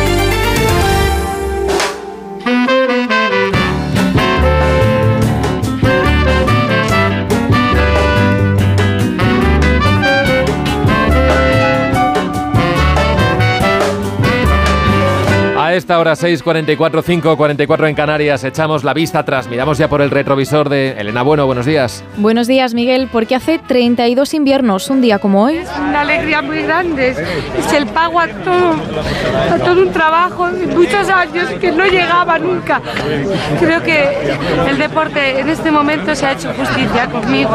Esta 15.79 15.97
hora 15.97 16.11
6.44, 16.11 16.77
5.44 16.77 17.87
en 17.87 17.95
Canarias, 17.95 18.43
echamos 18.43 18.83
la 18.83 18.93
vista 18.93 19.19
atrás, 19.19 19.47
miramos 19.47 19.77
ya 19.77 19.87
por 19.87 20.01
el 20.01 20.11
retrovisor 20.11 20.67
de 20.67 20.91
Elena 20.91 21.23
Bueno, 21.23 21.45
buenos 21.45 21.65
días. 21.65 22.03
Buenos 22.17 22.47
días, 22.47 22.73
Miguel, 22.73 23.07
porque 23.09 23.33
hace 23.33 23.59
32 23.59 24.33
inviernos, 24.33 24.89
un 24.89 25.01
día 25.01 25.19
como 25.19 25.43
hoy. 25.43 25.57
Es 25.57 25.69
una 25.77 26.01
alegría 26.01 26.41
muy 26.41 26.63
grande, 26.63 27.15
es 27.57 27.73
el 27.73 27.87
pago 27.87 28.19
a 28.19 28.27
todo, 28.27 28.75
a 29.53 29.57
todo 29.57 29.81
un 29.81 29.91
trabajo 29.91 30.51
de 30.51 30.67
muchos 30.67 31.07
años 31.09 31.49
que 31.61 31.71
no 31.71 31.85
llegaba 31.85 32.37
nunca. 32.37 32.81
Creo 33.59 33.81
que 33.81 34.35
el 34.69 34.77
deporte 34.77 35.39
en 35.39 35.47
este 35.47 35.71
momento 35.71 36.13
se 36.13 36.25
ha 36.25 36.33
hecho 36.33 36.53
justicia 36.53 37.07
conmigo. 37.07 37.51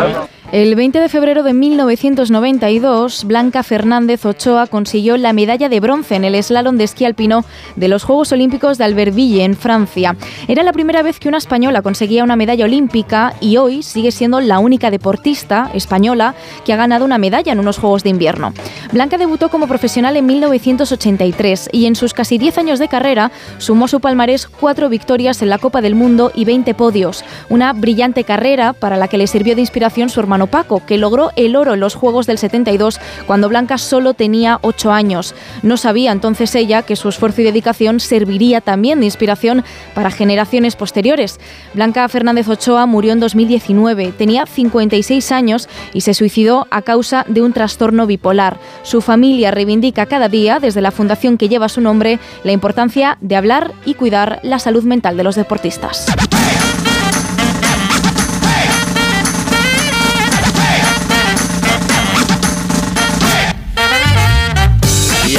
El 0.55 0.77
20 0.77 1.01
de 1.01 1.09
febrero 1.09 1.43
de 1.43 1.53
1992, 1.53 3.25
Blanca 3.25 3.65
Fernández 3.65 4.25
Ochoa 4.25 4.69
consiguió 4.69 5.17
la 5.17 5.33
medalla 5.33 5.69
de 5.69 5.81
bronce 5.81 6.15
en 6.15 6.25
el 6.25 6.41
slalom 6.41 6.77
de 6.77 6.85
esquí 6.85 7.05
alpino 7.05 7.45
de 7.75 7.89
los 7.89 8.05
Juegos 8.05 8.31
Olímpicos 8.31 8.79
de 8.79 8.85
Albertville, 8.85 9.43
en 9.43 9.57
Francia. 9.57 10.15
Era 10.47 10.63
la 10.63 10.73
primera 10.73 11.03
vez 11.03 11.19
que 11.19 11.27
una 11.27 11.39
española 11.39 11.83
conseguía 11.83 12.23
una 12.23 12.37
medalla 12.37 12.67
olímpica 12.67 13.35
y 13.41 13.57
hoy 13.57 13.83
sigue 13.83 14.13
siendo 14.13 14.41
la 14.41 14.61
única 14.61 14.93
deportista 14.93 15.73
española 15.75 16.37
que 16.65 16.73
ha 16.73 16.77
ganado 16.77 17.05
una 17.05 17.19
medalla 17.19 17.51
en 17.51 17.59
unos 17.59 17.79
Juegos 17.79 18.05
de 18.05 18.11
invierno. 18.11 18.53
Blanca 18.93 19.19
debutó 19.19 19.49
como 19.49 19.67
profesional 19.67 20.17
en 20.17 20.27
1983 20.27 21.71
y 21.73 21.87
en 21.87 21.97
sus 21.97 22.15
casi 22.15 22.39
10 22.39 22.59
años 22.59 22.79
de 22.79 22.87
carrera 22.87 23.33
sumó 23.59 23.89
su 23.89 23.99
palmarés 23.99 24.47
cuatro 24.47 24.89
victorias 24.89 25.43
en 25.43 25.49
la 25.49 25.59
Copa 25.59 25.81
del 25.81 25.97
Mundo 25.97 26.31
y 26.33 26.45
20 26.45 26.75
podios. 26.75 27.25
Una 27.49 27.73
brillante 27.73 28.23
carrera 28.23 28.73
para 28.73 28.97
la 28.97 29.09
que 29.09 29.19
le 29.19 29.27
sirvió 29.27 29.57
de 29.57 29.61
inspiración 29.61 30.11
su 30.11 30.21
hermano 30.21 30.44
Paco, 30.47 30.83
que 30.87 30.99
logró 30.99 31.31
el 31.37 31.57
oro 31.57 31.75
en 31.75 31.81
los 31.81 31.95
Juegos 31.95 32.27
del 32.27 32.39
72 32.39 33.01
cuando 33.27 33.49
Blanca 33.49 33.79
solo 33.79 34.15
tenía 34.15 34.59
8 34.63 34.93
años. 34.93 35.35
No 35.63 35.77
sabía 35.77 36.13
entonces 36.13 36.55
ella 36.55 36.83
que 36.83 36.97
su 36.97 37.09
esfuerzo 37.09 37.41
y 37.41 37.45
dedicación 37.45 38.01
serviría 38.01 38.61
también 38.61 39.01
de 39.01 39.07
inspiración 39.07 39.65
para 39.95 40.11
generaciones 40.11 40.77
posteriores. 40.77 41.41
Blanca 41.75 42.09
Fernández 42.09 42.49
Ochoa 42.49 42.87
murió 42.87 43.13
en 43.13 43.21
2019, 43.21 44.13
tenía 44.17 44.47
56 44.47 45.33
años 45.33 45.69
y 45.93 46.03
se 46.03 46.15
suicidó 46.15 46.67
a 46.71 46.83
causa 46.83 47.25
de 47.29 47.43
un 47.43 47.53
trastorno 47.53 48.07
bipolar. 48.07 48.59
Su 48.83 49.01
familia 49.01 49.51
reivindica 49.51 50.07
cada 50.07 50.29
día, 50.29 50.59
desde 50.61 50.81
la 50.81 50.91
fundación 50.91 51.39
que 51.39 51.49
lleva 51.49 51.69
su 51.69 51.81
nombre, 51.81 52.19
la 52.43 52.53
importancia 52.53 53.19
de 53.21 53.37
hablar 53.37 53.73
y 53.85 53.95
cuidar 53.95 54.41
la 54.43 54.59
salud 54.59 54.85
mental 54.85 55.17
de 55.17 55.25
los 55.25 55.37
deportistas. 55.37 56.07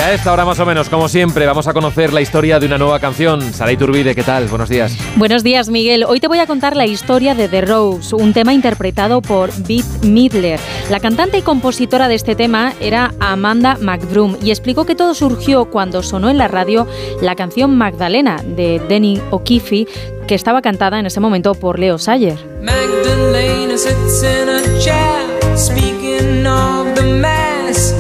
A 0.06 0.14
esta 0.14 0.32
hora 0.32 0.46
más 0.46 0.60
o 0.60 0.68
menos, 0.68 0.88
como 0.88 1.10
siempre, 1.10 1.48
vamos 1.48 1.68
a 1.68 1.74
conocer 1.74 2.14
la 2.14 2.22
historia 2.22 2.60
de 2.60 2.68
una 2.68 2.78
nueva 2.78 3.00
canción. 3.00 3.42
Saray 3.42 3.76
Turbide, 3.76 4.14
¿qué 4.14 4.22
tal? 4.22 4.48
Buenos 4.48 4.70
días. 4.70 4.96
Buenos 5.16 5.44
días, 5.44 5.70
Miguel. 5.70 6.06
Hoy 6.08 6.20
te 6.20 6.28
voy 6.28 6.38
a 6.38 6.46
contar 6.46 6.76
la 6.76 6.86
historia 6.86 7.34
de 7.34 7.48
The 7.50 7.62
Rose, 7.62 8.16
un 8.16 8.32
tema 8.32 8.54
interpretado 8.54 9.24
por 9.24 9.50
Bette 9.68 10.06
Midler. 10.06 10.60
La 10.92 11.00
cantante 11.00 11.40
y 11.40 11.42
compositora 11.42 12.08
de 12.08 12.14
este 12.14 12.36
tema 12.36 12.74
era 12.80 13.16
Amanda 13.20 13.80
McBroom 13.82 14.38
y 14.44 14.52
explicó 14.52 14.86
que 14.86 14.94
todo 14.94 15.16
surgió 15.16 15.66
cuando 15.66 16.04
sonó 16.04 16.30
en 16.30 16.38
la 16.38 16.48
radio 16.48 16.86
la 17.20 17.34
canción 17.36 17.76
Magdalena 17.76 18.38
de 18.46 18.80
Denny 18.88 19.20
O'Keefe, 19.32 19.88
que 20.28 20.36
estaba 20.36 20.62
cantada 20.62 21.00
en 21.00 21.08
ese 21.08 21.20
momento 21.20 21.56
por 21.56 21.80
Leo 21.80 21.98
Sayer. 21.98 22.38
Magdalena 22.62 23.76
sits 23.76 24.22
in 24.22 24.50
a 24.50 24.80
chair, 24.80 25.58
speaking 25.58 26.46
of 26.46 26.94
the 26.94 27.02
mass. 27.02 27.96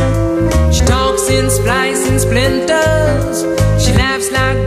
She 0.72 0.86
talks 0.86 1.32
in 1.32 1.49
She 3.78 3.91
laughs 3.91 4.32
like 4.32 4.57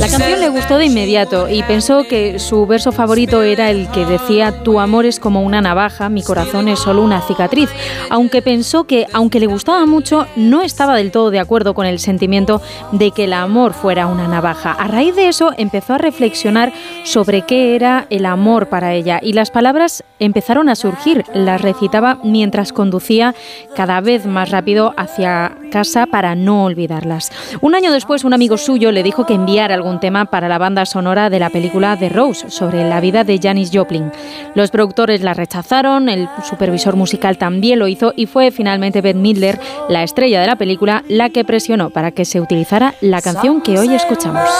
La 0.00 0.08
canción 0.08 0.39
gustó 0.60 0.76
de 0.76 0.84
inmediato 0.84 1.48
y 1.48 1.62
pensó 1.62 2.04
que 2.04 2.38
su 2.38 2.66
verso 2.66 2.92
favorito 2.92 3.42
era 3.42 3.70
el 3.70 3.88
que 3.92 4.04
decía 4.04 4.62
Tu 4.62 4.78
amor 4.78 5.06
es 5.06 5.18
como 5.18 5.42
una 5.42 5.62
navaja, 5.62 6.10
mi 6.10 6.22
corazón 6.22 6.68
es 6.68 6.78
solo 6.80 7.02
una 7.02 7.22
cicatriz, 7.22 7.70
aunque 8.10 8.42
pensó 8.42 8.84
que, 8.84 9.06
aunque 9.14 9.40
le 9.40 9.46
gustaba 9.46 9.86
mucho, 9.86 10.26
no 10.36 10.60
estaba 10.60 10.96
del 10.96 11.12
todo 11.12 11.30
de 11.30 11.38
acuerdo 11.38 11.72
con 11.72 11.86
el 11.86 11.98
sentimiento 11.98 12.60
de 12.92 13.10
que 13.10 13.24
el 13.24 13.32
amor 13.32 13.72
fuera 13.72 14.06
una 14.06 14.28
navaja. 14.28 14.72
A 14.72 14.86
raíz 14.86 15.16
de 15.16 15.28
eso 15.28 15.54
empezó 15.56 15.94
a 15.94 15.98
reflexionar 15.98 16.74
sobre 17.04 17.40
qué 17.46 17.74
era 17.74 18.06
el 18.10 18.26
amor 18.26 18.68
para 18.68 18.92
ella 18.92 19.18
y 19.22 19.32
las 19.32 19.50
palabras 19.50 20.04
empezaron 20.18 20.68
a 20.68 20.74
surgir, 20.74 21.24
las 21.32 21.62
recitaba 21.62 22.18
mientras 22.22 22.74
conducía 22.74 23.34
cada 23.74 24.02
vez 24.02 24.26
más 24.26 24.50
rápido 24.50 24.92
hacia 24.98 25.56
casa 25.72 26.04
para 26.04 26.34
no 26.34 26.64
olvidarlas. 26.64 27.32
Un 27.62 27.74
año 27.74 27.92
después, 27.92 28.24
un 28.24 28.34
amigo 28.34 28.58
suyo 28.58 28.92
le 28.92 29.02
dijo 29.02 29.24
que 29.24 29.34
enviara 29.34 29.74
algún 29.74 30.00
tema 30.00 30.26
para 30.26 30.49
la 30.50 30.58
banda 30.58 30.84
sonora 30.84 31.30
de 31.30 31.38
la 31.38 31.48
película 31.48 31.96
The 31.96 32.08
Rose, 32.08 32.50
sobre 32.50 32.86
la 32.86 33.00
vida 33.00 33.24
de 33.24 33.38
Janis 33.40 33.70
Joplin. 33.72 34.10
Los 34.54 34.70
productores 34.70 35.22
la 35.22 35.32
rechazaron, 35.32 36.08
el 36.08 36.28
supervisor 36.42 36.96
musical 36.96 37.38
también 37.38 37.78
lo 37.78 37.86
hizo 37.86 38.12
y 38.16 38.26
fue 38.26 38.50
finalmente 38.50 39.00
Beth 39.00 39.16
Midler, 39.16 39.60
la 39.88 40.02
estrella 40.02 40.40
de 40.40 40.48
la 40.48 40.56
película, 40.56 41.04
la 41.08 41.30
que 41.30 41.44
presionó 41.44 41.90
para 41.90 42.10
que 42.10 42.24
se 42.24 42.40
utilizara 42.40 42.94
la 43.00 43.22
canción 43.22 43.62
que 43.62 43.78
hoy 43.78 43.94
escuchamos. 43.94 44.50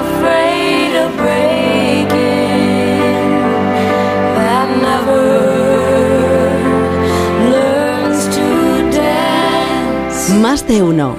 afraid 0.00 0.92
of 1.04 1.10
breaking 1.16 2.10
that 4.38 4.68
never 4.88 5.24
learns 7.50 8.20
to 8.36 8.46
dance. 8.92 10.32
Más 10.40 10.66
de 10.66 10.82
uno. 10.82 11.16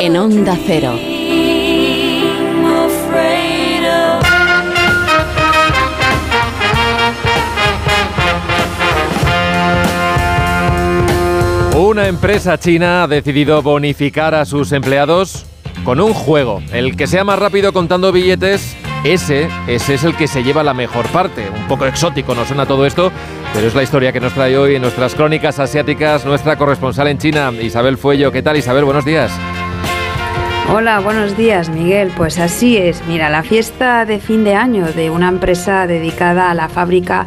En 0.00 0.16
Onda 0.16 0.56
Cero. 0.66 1.19
Una 11.80 12.08
empresa 12.08 12.58
china 12.58 13.04
ha 13.04 13.06
decidido 13.08 13.62
bonificar 13.62 14.34
a 14.34 14.44
sus 14.44 14.70
empleados 14.72 15.46
con 15.82 15.98
un 15.98 16.12
juego. 16.12 16.62
El 16.74 16.94
que 16.94 17.06
sea 17.06 17.24
más 17.24 17.38
rápido 17.38 17.72
contando 17.72 18.12
billetes, 18.12 18.76
ese, 19.02 19.48
es 19.66 20.04
el 20.04 20.14
que 20.14 20.28
se 20.28 20.42
lleva 20.42 20.62
la 20.62 20.74
mejor 20.74 21.08
parte. 21.08 21.48
Un 21.48 21.66
poco 21.68 21.86
exótico 21.86 22.34
nos 22.34 22.48
suena 22.48 22.66
todo 22.66 22.84
esto, 22.84 23.10
pero 23.54 23.66
es 23.66 23.74
la 23.74 23.82
historia 23.82 24.12
que 24.12 24.20
nos 24.20 24.34
trae 24.34 24.58
hoy 24.58 24.74
en 24.74 24.82
nuestras 24.82 25.14
crónicas 25.14 25.58
asiáticas 25.58 26.26
nuestra 26.26 26.58
corresponsal 26.58 27.08
en 27.08 27.16
China, 27.16 27.50
Isabel 27.50 27.96
Fuello. 27.96 28.30
¿Qué 28.30 28.42
tal, 28.42 28.58
Isabel? 28.58 28.84
Buenos 28.84 29.06
días. 29.06 29.32
Hola, 30.72 31.00
buenos 31.00 31.36
días, 31.36 31.68
Miguel. 31.68 32.12
Pues 32.16 32.38
así 32.38 32.76
es. 32.76 33.02
Mira, 33.08 33.28
la 33.28 33.42
fiesta 33.42 34.04
de 34.04 34.20
fin 34.20 34.44
de 34.44 34.54
año 34.54 34.86
de 34.92 35.10
una 35.10 35.26
empresa 35.26 35.88
dedicada 35.88 36.48
a 36.48 36.54
la 36.54 36.68
fábrica 36.68 37.26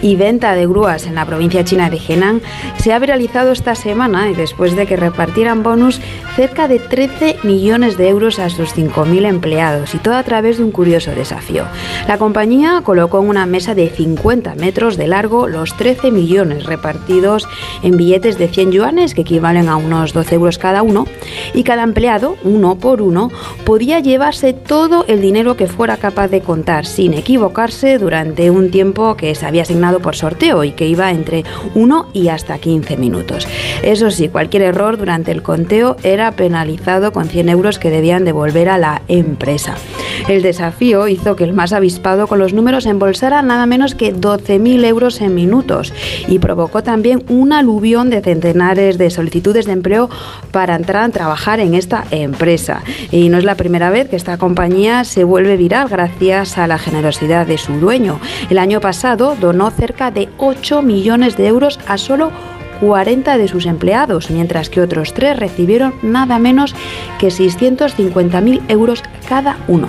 y 0.00 0.14
venta 0.14 0.54
de 0.54 0.66
grúas 0.66 1.06
en 1.06 1.16
la 1.16 1.26
provincia 1.26 1.64
china 1.64 1.90
de 1.90 1.96
Henan 1.96 2.40
se 2.76 2.92
ha 2.92 2.98
viralizado 3.00 3.50
esta 3.50 3.74
semana 3.74 4.30
y 4.30 4.34
después 4.34 4.76
de 4.76 4.86
que 4.86 4.96
repartieran 4.96 5.64
bonus 5.64 6.00
cerca 6.36 6.68
de 6.68 6.78
13 6.78 7.38
millones 7.42 7.96
de 7.96 8.10
euros 8.10 8.38
a 8.38 8.50
sus 8.50 8.76
5.000 8.76 9.26
empleados 9.26 9.94
y 9.94 9.98
todo 9.98 10.14
a 10.14 10.22
través 10.22 10.58
de 10.58 10.64
un 10.64 10.72
curioso 10.72 11.12
desafío. 11.12 11.64
La 12.06 12.18
compañía 12.18 12.82
colocó 12.84 13.20
en 13.20 13.28
una 13.28 13.46
mesa 13.46 13.74
de 13.74 13.88
50 13.88 14.54
metros 14.56 14.96
de 14.96 15.08
largo 15.08 15.48
los 15.48 15.74
13 15.76 16.10
millones 16.10 16.64
repartidos 16.64 17.48
en 17.82 17.96
billetes 17.96 18.36
de 18.36 18.48
100 18.48 18.72
yuanes 18.72 19.14
que 19.14 19.22
equivalen 19.22 19.68
a 19.68 19.76
unos 19.76 20.12
12 20.12 20.34
euros 20.34 20.58
cada 20.58 20.82
uno 20.82 21.06
y 21.54 21.62
cada 21.62 21.82
empleado, 21.82 22.36
uno 22.44 22.76
por 22.84 23.00
uno, 23.00 23.30
podía 23.64 23.98
llevarse 24.00 24.52
todo 24.52 25.06
el 25.08 25.22
dinero 25.22 25.56
que 25.56 25.68
fuera 25.68 25.96
capaz 25.96 26.28
de 26.28 26.42
contar 26.42 26.84
sin 26.84 27.14
equivocarse 27.14 27.96
durante 27.96 28.50
un 28.50 28.70
tiempo 28.70 29.16
que 29.16 29.34
se 29.34 29.46
había 29.46 29.62
asignado 29.62 30.00
por 30.00 30.16
sorteo 30.16 30.64
y 30.64 30.72
que 30.72 30.86
iba 30.86 31.10
entre 31.10 31.44
1 31.74 32.10
y 32.12 32.28
hasta 32.28 32.58
15 32.58 32.98
minutos. 32.98 33.48
Eso 33.82 34.10
sí, 34.10 34.28
cualquier 34.28 34.64
error 34.64 34.98
durante 34.98 35.32
el 35.32 35.42
conteo 35.42 35.96
era 36.02 36.32
penalizado 36.32 37.10
con 37.10 37.30
100 37.30 37.48
euros 37.48 37.78
que 37.78 37.88
debían 37.88 38.26
devolver 38.26 38.68
a 38.68 38.76
la 38.76 39.00
empresa. 39.08 39.76
El 40.28 40.42
desafío 40.42 41.08
hizo 41.08 41.36
que 41.36 41.44
el 41.44 41.54
más 41.54 41.72
avispado 41.72 42.26
con 42.26 42.38
los 42.38 42.52
números 42.52 42.84
embolsara 42.84 43.40
nada 43.40 43.64
menos 43.64 43.94
que 43.94 44.14
12.000 44.14 44.84
euros 44.84 45.22
en 45.22 45.34
minutos 45.34 45.94
y 46.28 46.38
provocó 46.38 46.82
también 46.82 47.24
un 47.28 47.54
aluvión 47.54 48.10
de 48.10 48.20
centenares 48.20 48.98
de 48.98 49.10
solicitudes 49.10 49.64
de 49.64 49.72
empleo 49.72 50.10
para 50.50 50.76
entrar 50.76 51.04
a 51.04 51.08
trabajar 51.08 51.60
en 51.60 51.74
esta 51.74 52.04
empresa. 52.10 52.73
Y 53.10 53.28
no 53.28 53.38
es 53.38 53.44
la 53.44 53.54
primera 53.54 53.90
vez 53.90 54.08
que 54.08 54.16
esta 54.16 54.38
compañía 54.38 55.04
se 55.04 55.24
vuelve 55.24 55.56
viral 55.56 55.88
gracias 55.88 56.58
a 56.58 56.66
la 56.66 56.78
generosidad 56.78 57.46
de 57.46 57.58
su 57.58 57.74
dueño. 57.74 58.20
El 58.50 58.58
año 58.58 58.80
pasado 58.80 59.36
donó 59.40 59.70
cerca 59.70 60.10
de 60.10 60.28
8 60.38 60.82
millones 60.82 61.36
de 61.36 61.46
euros 61.46 61.78
a 61.86 61.98
solo 61.98 62.30
40 62.80 63.38
de 63.38 63.48
sus 63.48 63.66
empleados, 63.66 64.30
mientras 64.30 64.68
que 64.68 64.80
otros 64.80 65.14
tres 65.14 65.38
recibieron 65.38 65.94
nada 66.02 66.38
menos 66.38 66.74
que 67.18 67.28
650.000 67.28 68.62
euros 68.68 69.02
cada 69.28 69.56
uno. 69.68 69.88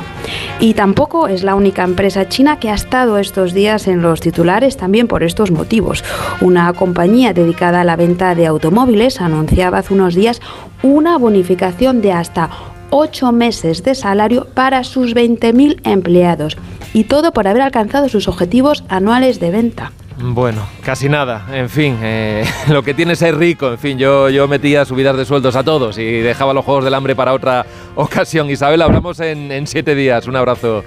Y 0.60 0.74
tampoco 0.74 1.28
es 1.28 1.44
la 1.44 1.56
única 1.56 1.84
empresa 1.84 2.30
china 2.30 2.60
que 2.60 2.70
ha 2.70 2.76
estado 2.76 3.18
estos 3.18 3.54
días 3.54 3.88
en 3.88 4.02
los 4.02 4.22
titulares 4.22 4.78
también 4.78 5.08
por 5.08 5.24
estos 5.24 5.52
motivos. 5.52 6.04
Una 6.42 6.72
compañía 6.74 7.34
dedicada 7.34 7.82
a 7.82 7.84
la 7.84 7.96
venta 7.96 8.36
de 8.36 8.48
automóviles 8.48 9.20
anunciaba 9.20 9.80
hace 9.80 9.94
unos 9.94 10.16
días 10.16 10.42
una 10.82 11.18
bonificación 11.18 12.02
de 12.02 12.14
hasta 12.14 12.50
8 12.98 13.34
meses 13.34 13.84
de 13.84 13.93
salario 13.93 14.48
para 14.54 14.86
sus 14.86 15.14
20.000 15.14 15.82
empleados. 15.84 16.58
Y 16.93 17.04
todo 17.04 17.34
por 17.34 17.46
haber 17.46 17.62
alcanzado 17.62 18.08
sus 18.08 18.30
objetivos 18.30 18.86
anuales 18.88 19.41
de 19.41 19.52
venta. 19.52 19.91
Bueno, 20.18 20.66
casi 20.82 21.10
nada. 21.10 21.46
En 21.52 21.70
fin, 21.70 21.98
eh, 22.02 22.46
lo 22.70 22.84
que 22.84 22.93
tiene 22.93 23.14
es 23.14 23.20
ser 23.20 23.38
rico. 23.38 23.70
En 23.70 23.78
fin, 23.78 23.98
yo, 23.98 24.30
yo 24.30 24.48
metía 24.48 24.86
subidas 24.86 25.18
de 25.18 25.26
sueldos 25.26 25.58
a 25.58 25.64
todos 25.64 25.98
y 25.98 26.06
dejaba 26.22 26.54
los 26.54 26.64
Juegos 26.64 26.86
del 26.86 26.93
Hambre 26.93 27.18
para 27.18 27.34
otra 27.34 27.66
ocasión. 27.96 28.50
Isabel, 28.50 28.82
hablamos 28.82 29.20
en, 29.20 29.52
en 29.52 29.68
siete 29.68 29.93
días. 29.93 30.26
Un 30.28 30.38
abrazo. 30.38 30.86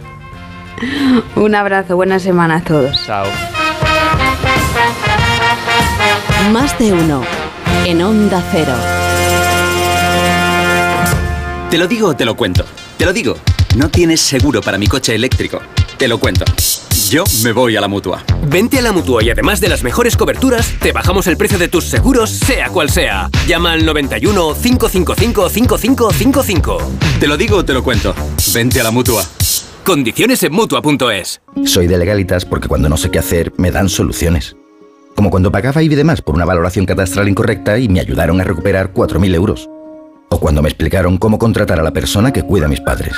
Un 1.36 1.54
abrazo, 1.54 1.94
buena 1.96 2.18
semana 2.18 2.56
a 2.56 2.60
todos. 2.62 3.04
Chao. 3.04 3.26
Más 6.52 6.78
de 6.78 6.90
uno. 6.94 7.22
En 7.84 8.00
Onda 8.00 8.42
Cero. 8.50 9.07
Te 11.70 11.76
lo 11.76 11.86
digo 11.86 12.08
o 12.08 12.16
te 12.16 12.24
lo 12.24 12.34
cuento. 12.34 12.64
Te 12.96 13.04
lo 13.04 13.12
digo. 13.12 13.36
No 13.76 13.90
tienes 13.90 14.22
seguro 14.22 14.62
para 14.62 14.78
mi 14.78 14.86
coche 14.86 15.14
eléctrico. 15.14 15.60
Te 15.98 16.08
lo 16.08 16.18
cuento. 16.18 16.46
Yo 17.10 17.24
me 17.42 17.52
voy 17.52 17.76
a 17.76 17.82
la 17.82 17.88
mutua. 17.88 18.24
Vente 18.48 18.78
a 18.78 18.82
la 18.82 18.90
mutua 18.90 19.22
y 19.22 19.28
además 19.28 19.60
de 19.60 19.68
las 19.68 19.82
mejores 19.82 20.16
coberturas, 20.16 20.74
te 20.80 20.92
bajamos 20.92 21.26
el 21.26 21.36
precio 21.36 21.58
de 21.58 21.68
tus 21.68 21.84
seguros, 21.84 22.30
sea 22.30 22.70
cual 22.70 22.88
sea. 22.88 23.28
Llama 23.46 23.72
al 23.72 23.84
91 23.84 24.54
555 24.54 25.50
5555. 25.50 26.78
Te 27.20 27.26
lo 27.26 27.36
digo 27.36 27.58
o 27.58 27.64
te 27.66 27.74
lo 27.74 27.84
cuento. 27.84 28.14
Vente 28.54 28.80
a 28.80 28.84
la 28.84 28.90
mutua. 28.90 29.22
Condiciones 29.84 30.42
en 30.44 30.54
mutua.es. 30.54 31.42
Soy 31.66 31.86
de 31.86 31.98
legalitas 31.98 32.46
porque 32.46 32.68
cuando 32.68 32.88
no 32.88 32.96
sé 32.96 33.10
qué 33.10 33.18
hacer, 33.18 33.52
me 33.58 33.70
dan 33.70 33.90
soluciones. 33.90 34.56
Como 35.14 35.28
cuando 35.28 35.52
pagaba 35.52 35.82
IBI 35.82 35.96
de 35.96 36.04
más 36.04 36.22
por 36.22 36.34
una 36.34 36.46
valoración 36.46 36.86
catastral 36.86 37.28
incorrecta 37.28 37.78
y 37.78 37.90
me 37.90 38.00
ayudaron 38.00 38.40
a 38.40 38.44
recuperar 38.44 38.94
4.000 38.94 39.34
euros. 39.34 39.68
O 40.28 40.38
cuando 40.38 40.62
me 40.62 40.68
explicaron 40.68 41.18
cómo 41.18 41.38
contratar 41.38 41.80
a 41.80 41.82
la 41.82 41.92
persona 41.92 42.32
que 42.32 42.42
cuida 42.42 42.66
a 42.66 42.68
mis 42.68 42.80
padres. 42.80 43.14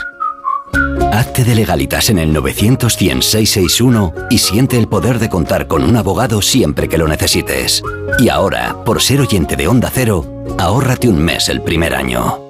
Hazte 1.13 1.45
de 1.45 1.55
legalitas 1.55 2.09
en 2.11 2.19
el 2.19 2.33
900 2.33 2.93
661 2.93 4.15
y 4.31 4.39
siente 4.39 4.79
el 4.79 4.89
poder 4.89 5.19
de 5.19 5.29
contar 5.29 5.67
con 5.67 5.83
un 5.83 5.97
abogado 5.97 6.41
siempre 6.41 6.89
que 6.89 6.99
lo 6.99 7.09
necesites. 7.09 7.83
Y 8.19 8.29
ahora, 8.29 8.77
por 8.85 9.03
ser 9.03 9.21
oyente 9.21 9.57
de 9.57 9.67
Onda 9.67 9.91
Cero, 9.93 10.25
ahórrate 10.59 11.09
un 11.09 11.23
mes 11.23 11.49
el 11.49 11.63
primer 11.63 11.95
año. 11.95 12.50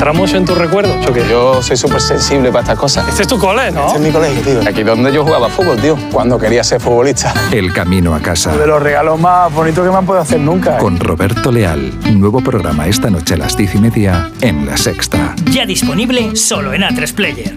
¿Entramos 0.00 0.32
en 0.32 0.46
tus 0.46 0.56
recuerdos 0.56 1.06
o 1.06 1.12
qué? 1.12 1.28
Yo 1.28 1.62
soy 1.62 1.76
súper 1.76 2.00
sensible 2.00 2.50
para 2.50 2.62
estas 2.62 2.78
cosas. 2.78 3.06
Este 3.06 3.20
es 3.20 3.28
tu 3.28 3.38
cole, 3.38 3.70
¿no? 3.70 3.84
Este 3.84 3.98
es 3.98 4.02
mi 4.02 4.10
colegio, 4.10 4.40
tío. 4.40 4.60
Aquí 4.66 4.82
donde 4.82 5.12
yo 5.12 5.22
jugaba 5.24 5.50
fútbol, 5.50 5.78
tío. 5.78 5.94
Cuando 6.10 6.38
quería 6.38 6.64
ser 6.64 6.80
futbolista. 6.80 7.34
El 7.52 7.70
camino 7.74 8.14
a 8.14 8.20
casa. 8.20 8.56
De 8.56 8.66
los 8.66 8.82
regalos 8.82 9.20
más 9.20 9.52
bonitos 9.52 9.84
que 9.84 9.90
me 9.90 9.98
han 9.98 10.06
podido 10.06 10.22
hacer 10.22 10.40
nunca. 10.40 10.76
¿eh? 10.76 10.80
Con 10.80 10.98
Roberto 10.98 11.52
Leal. 11.52 11.92
Nuevo 12.18 12.40
programa 12.40 12.86
esta 12.86 13.10
noche 13.10 13.34
a 13.34 13.36
las 13.36 13.58
diez 13.58 13.74
y 13.74 13.78
media 13.78 14.30
en 14.40 14.64
La 14.64 14.78
Sexta. 14.78 15.36
Ya 15.50 15.66
disponible 15.66 16.34
solo 16.34 16.72
en 16.72 16.80
A3 16.80 17.14
Player. 17.14 17.52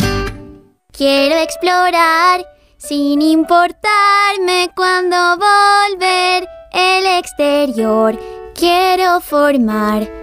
Quiero 0.92 1.38
explorar 1.38 2.46
sin 2.76 3.22
importarme 3.22 4.70
cuando 4.76 5.16
volver 5.38 6.46
el 6.74 7.06
exterior. 7.06 8.20
Quiero 8.54 9.22
formar 9.22 10.23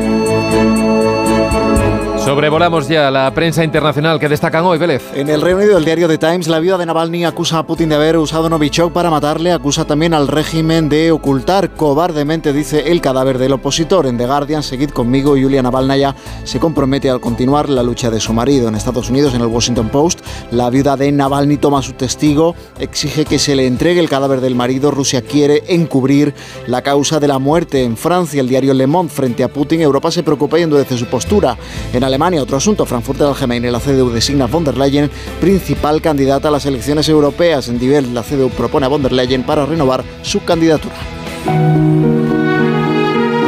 Sobrevolamos 2.31 2.87
ya 2.87 3.11
la 3.11 3.29
prensa 3.33 3.61
internacional 3.61 4.17
que 4.17 4.29
destacan 4.29 4.63
hoy, 4.63 4.77
Vélez. 4.77 5.03
En 5.15 5.27
el 5.27 5.41
Reino 5.41 5.59
Unido, 5.59 5.77
el 5.77 5.83
diario 5.83 6.07
The 6.07 6.17
Times, 6.17 6.47
la 6.47 6.59
viuda 6.59 6.77
de 6.77 6.85
Navalny 6.85 7.25
acusa 7.25 7.57
a 7.57 7.67
Putin 7.67 7.89
de 7.89 7.95
haber 7.95 8.15
usado 8.15 8.47
Novichok 8.47 8.93
para 8.93 9.09
matarle, 9.09 9.51
acusa 9.51 9.83
también 9.83 10.13
al 10.13 10.29
régimen 10.29 10.87
de 10.87 11.11
ocultar 11.11 11.73
cobardemente, 11.73 12.53
dice, 12.53 12.89
el 12.89 13.01
cadáver 13.01 13.37
del 13.37 13.51
opositor. 13.51 14.05
En 14.05 14.17
The 14.17 14.27
Guardian, 14.27 14.63
seguid 14.63 14.91
conmigo, 14.91 15.35
Yulia 15.35 15.61
Navalnaya 15.61 16.15
se 16.45 16.57
compromete 16.57 17.09
a 17.09 17.19
continuar 17.19 17.67
la 17.67 17.83
lucha 17.83 18.09
de 18.09 18.21
su 18.21 18.31
marido. 18.31 18.69
En 18.69 18.75
Estados 18.75 19.09
Unidos, 19.09 19.33
en 19.33 19.41
el 19.41 19.47
Washington 19.47 19.89
Post, 19.89 20.21
la 20.51 20.69
viuda 20.69 20.95
de 20.95 21.11
Navalny 21.11 21.57
toma 21.57 21.81
su 21.81 21.91
testigo, 21.91 22.55
exige 22.79 23.25
que 23.25 23.39
se 23.39 23.57
le 23.57 23.67
entregue 23.67 23.99
el 23.99 24.07
cadáver 24.07 24.39
del 24.39 24.55
marido. 24.55 24.89
Rusia 24.89 25.21
quiere 25.21 25.63
encubrir 25.67 26.33
la 26.65 26.81
causa 26.81 27.19
de 27.19 27.27
la 27.27 27.39
muerte. 27.39 27.83
En 27.83 27.97
Francia, 27.97 28.39
el 28.39 28.47
diario 28.47 28.73
Le 28.73 28.87
Monde, 28.87 29.11
frente 29.11 29.43
a 29.43 29.49
Putin, 29.49 29.81
Europa 29.81 30.11
se 30.11 30.23
preocupa 30.23 30.57
y 30.57 30.61
endurece 30.61 30.97
su 30.97 31.07
postura. 31.07 31.57
En 31.91 32.05
Alemania, 32.05 32.20
otro 32.21 32.57
asunto, 32.57 32.85
Frankfurt 32.85 33.21
Allgemeine, 33.21 33.71
la 33.71 33.79
CDU 33.79 34.11
designa 34.11 34.45
a 34.45 34.47
von 34.47 34.63
der 34.63 34.77
Leyen 34.77 35.09
principal 35.39 36.01
candidata 36.01 36.49
a 36.49 36.51
las 36.51 36.65
elecciones 36.65 37.09
europeas. 37.09 37.67
En 37.67 37.79
Divel, 37.79 38.13
la 38.13 38.21
CDU 38.21 38.49
propone 38.49 38.85
a 38.85 38.89
von 38.89 39.01
der 39.01 39.11
Leyen 39.11 39.43
para 39.43 39.65
renovar 39.65 40.03
su 40.21 40.43
candidatura. 40.43 40.95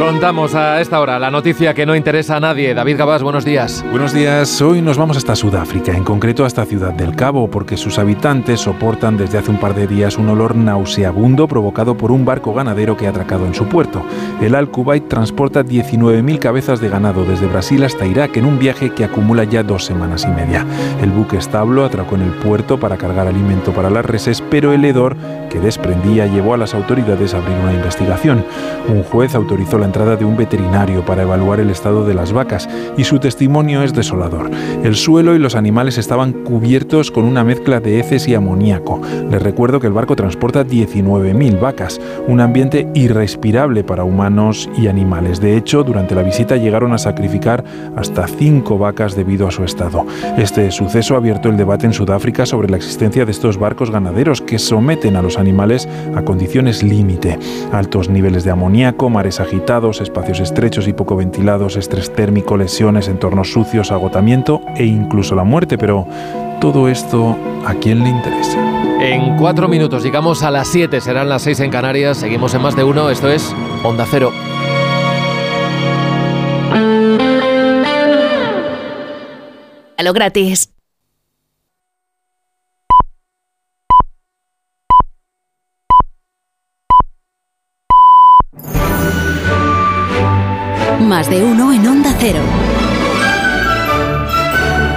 Contamos 0.04 0.54
a 0.54 0.82
esta 0.82 1.00
hora 1.00 1.18
la 1.18 1.30
noticia 1.30 1.72
que 1.72 1.86
no 1.86 1.96
interesa 1.96 2.36
a 2.36 2.40
nadie. 2.40 2.74
David 2.74 2.98
Gabás, 2.98 3.22
buenos 3.22 3.42
días. 3.42 3.82
Buenos 3.90 4.12
días. 4.12 4.60
Hoy 4.60 4.82
nos 4.82 4.98
vamos 4.98 5.16
hasta 5.16 5.34
Sudáfrica, 5.34 5.96
en 5.96 6.04
concreto 6.04 6.44
hasta 6.44 6.66
Ciudad 6.66 6.92
del 6.92 7.16
Cabo, 7.16 7.48
porque 7.48 7.78
sus 7.78 7.98
habitantes 7.98 8.60
soportan 8.60 9.16
desde 9.16 9.38
hace 9.38 9.50
un 9.50 9.58
par 9.58 9.74
de 9.74 9.86
días 9.86 10.18
un 10.18 10.28
olor 10.28 10.56
nauseabundo 10.56 11.48
provocado 11.48 11.96
por 11.96 12.12
un 12.12 12.26
barco 12.26 12.52
ganadero 12.52 12.98
que 12.98 13.06
ha 13.06 13.10
atracado 13.10 13.46
en 13.46 13.54
su 13.54 13.66
puerto. 13.66 14.04
El 14.42 14.54
Al 14.54 14.68
Kuwait 14.68 15.08
transporta 15.08 15.64
19.000 15.64 16.38
cabezas 16.38 16.80
de 16.80 16.90
ganado 16.90 17.24
desde 17.24 17.46
Brasil 17.46 17.82
hasta 17.82 18.04
Irak 18.04 18.36
en 18.36 18.44
un 18.44 18.58
viaje 18.58 18.90
que 18.90 19.04
acumula 19.04 19.44
ya 19.44 19.62
dos 19.62 19.86
semanas 19.86 20.24
y 20.24 20.28
media. 20.28 20.66
El 21.00 21.12
buque 21.12 21.38
establo 21.38 21.82
atracó 21.82 22.16
en 22.16 22.22
el 22.22 22.32
puerto 22.32 22.78
para 22.78 22.98
cargar 22.98 23.26
alimento 23.26 23.72
para 23.72 23.88
las 23.88 24.04
reses, 24.04 24.42
pero 24.50 24.74
el 24.74 24.84
hedor 24.84 25.16
que 25.48 25.60
desprendía 25.60 26.26
llevó 26.26 26.52
a 26.52 26.58
las 26.58 26.74
autoridades 26.74 27.32
a 27.32 27.38
abrir 27.38 27.56
una 27.56 27.72
investigación. 27.72 28.44
Un 28.88 29.02
juez 29.02 29.34
autorizó 29.34 29.78
la 29.78 29.86
entrada 29.94 30.16
de 30.16 30.24
un 30.24 30.36
veterinario 30.36 31.06
para 31.06 31.22
evaluar 31.22 31.60
el 31.60 31.70
estado 31.70 32.04
de 32.04 32.14
las 32.14 32.32
vacas 32.32 32.68
y 32.96 33.04
su 33.04 33.20
testimonio 33.20 33.84
es 33.84 33.94
desolador. 33.94 34.50
El 34.82 34.96
suelo 34.96 35.36
y 35.36 35.38
los 35.38 35.54
animales 35.54 35.98
estaban 35.98 36.32
cubiertos 36.32 37.12
con 37.12 37.24
una 37.24 37.44
mezcla 37.44 37.78
de 37.78 38.00
heces 38.00 38.26
y 38.26 38.34
amoníaco. 38.34 39.00
Les 39.30 39.40
recuerdo 39.40 39.78
que 39.78 39.86
el 39.86 39.92
barco 39.92 40.16
transporta 40.16 40.66
19.000 40.66 41.60
vacas, 41.60 42.00
un 42.26 42.40
ambiente 42.40 42.88
irrespirable 42.94 43.84
para 43.84 44.02
humanos 44.02 44.68
y 44.76 44.88
animales. 44.88 45.40
De 45.40 45.56
hecho, 45.56 45.84
durante 45.84 46.16
la 46.16 46.24
visita 46.24 46.56
llegaron 46.56 46.92
a 46.92 46.98
sacrificar 46.98 47.62
hasta 47.94 48.26
5 48.26 48.76
vacas 48.76 49.14
debido 49.14 49.46
a 49.46 49.52
su 49.52 49.62
estado. 49.62 50.04
Este 50.36 50.72
suceso 50.72 51.14
ha 51.14 51.18
abierto 51.18 51.48
el 51.48 51.56
debate 51.56 51.86
en 51.86 51.92
Sudáfrica 51.92 52.46
sobre 52.46 52.68
la 52.68 52.78
existencia 52.78 53.24
de 53.24 53.30
estos 53.30 53.58
barcos 53.58 53.92
ganaderos 53.92 54.40
que 54.40 54.58
someten 54.58 55.14
a 55.14 55.22
los 55.22 55.38
animales 55.38 55.88
a 56.16 56.22
condiciones 56.22 56.82
límite. 56.82 57.38
Altos 57.70 58.08
niveles 58.08 58.42
de 58.42 58.50
amoníaco, 58.50 59.08
mares 59.08 59.38
agitados, 59.38 59.83
espacios 59.90 60.40
estrechos 60.40 60.88
y 60.88 60.92
poco 60.92 61.16
ventilados, 61.16 61.76
estrés 61.76 62.12
térmico, 62.12 62.56
lesiones, 62.56 63.08
entornos 63.08 63.52
sucios, 63.52 63.92
agotamiento 63.92 64.60
e 64.76 64.84
incluso 64.84 65.34
la 65.34 65.44
muerte. 65.44 65.78
Pero 65.78 66.06
todo 66.60 66.88
esto, 66.88 67.36
¿a 67.64 67.74
quién 67.74 68.02
le 68.02 68.10
interesa? 68.10 68.58
En 69.00 69.36
cuatro 69.36 69.68
minutos 69.68 70.02
llegamos 70.02 70.42
a 70.42 70.50
las 70.50 70.68
7, 70.68 71.00
serán 71.00 71.28
las 71.28 71.42
6 71.42 71.60
en 71.60 71.70
Canarias. 71.70 72.18
Seguimos 72.18 72.54
en 72.54 72.62
más 72.62 72.76
de 72.76 72.84
uno, 72.84 73.10
esto 73.10 73.28
es 73.28 73.54
Onda 73.82 74.06
Cero. 74.10 74.32
A 79.96 80.02
lo 80.02 80.12
gratis. 80.12 80.73
Más 91.14 91.30
de 91.30 91.44
uno 91.44 91.72
en 91.72 91.86
Onda 91.86 92.12
Cero. 92.18 92.40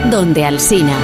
Donde 0.10 0.44
Alsina. 0.44 0.98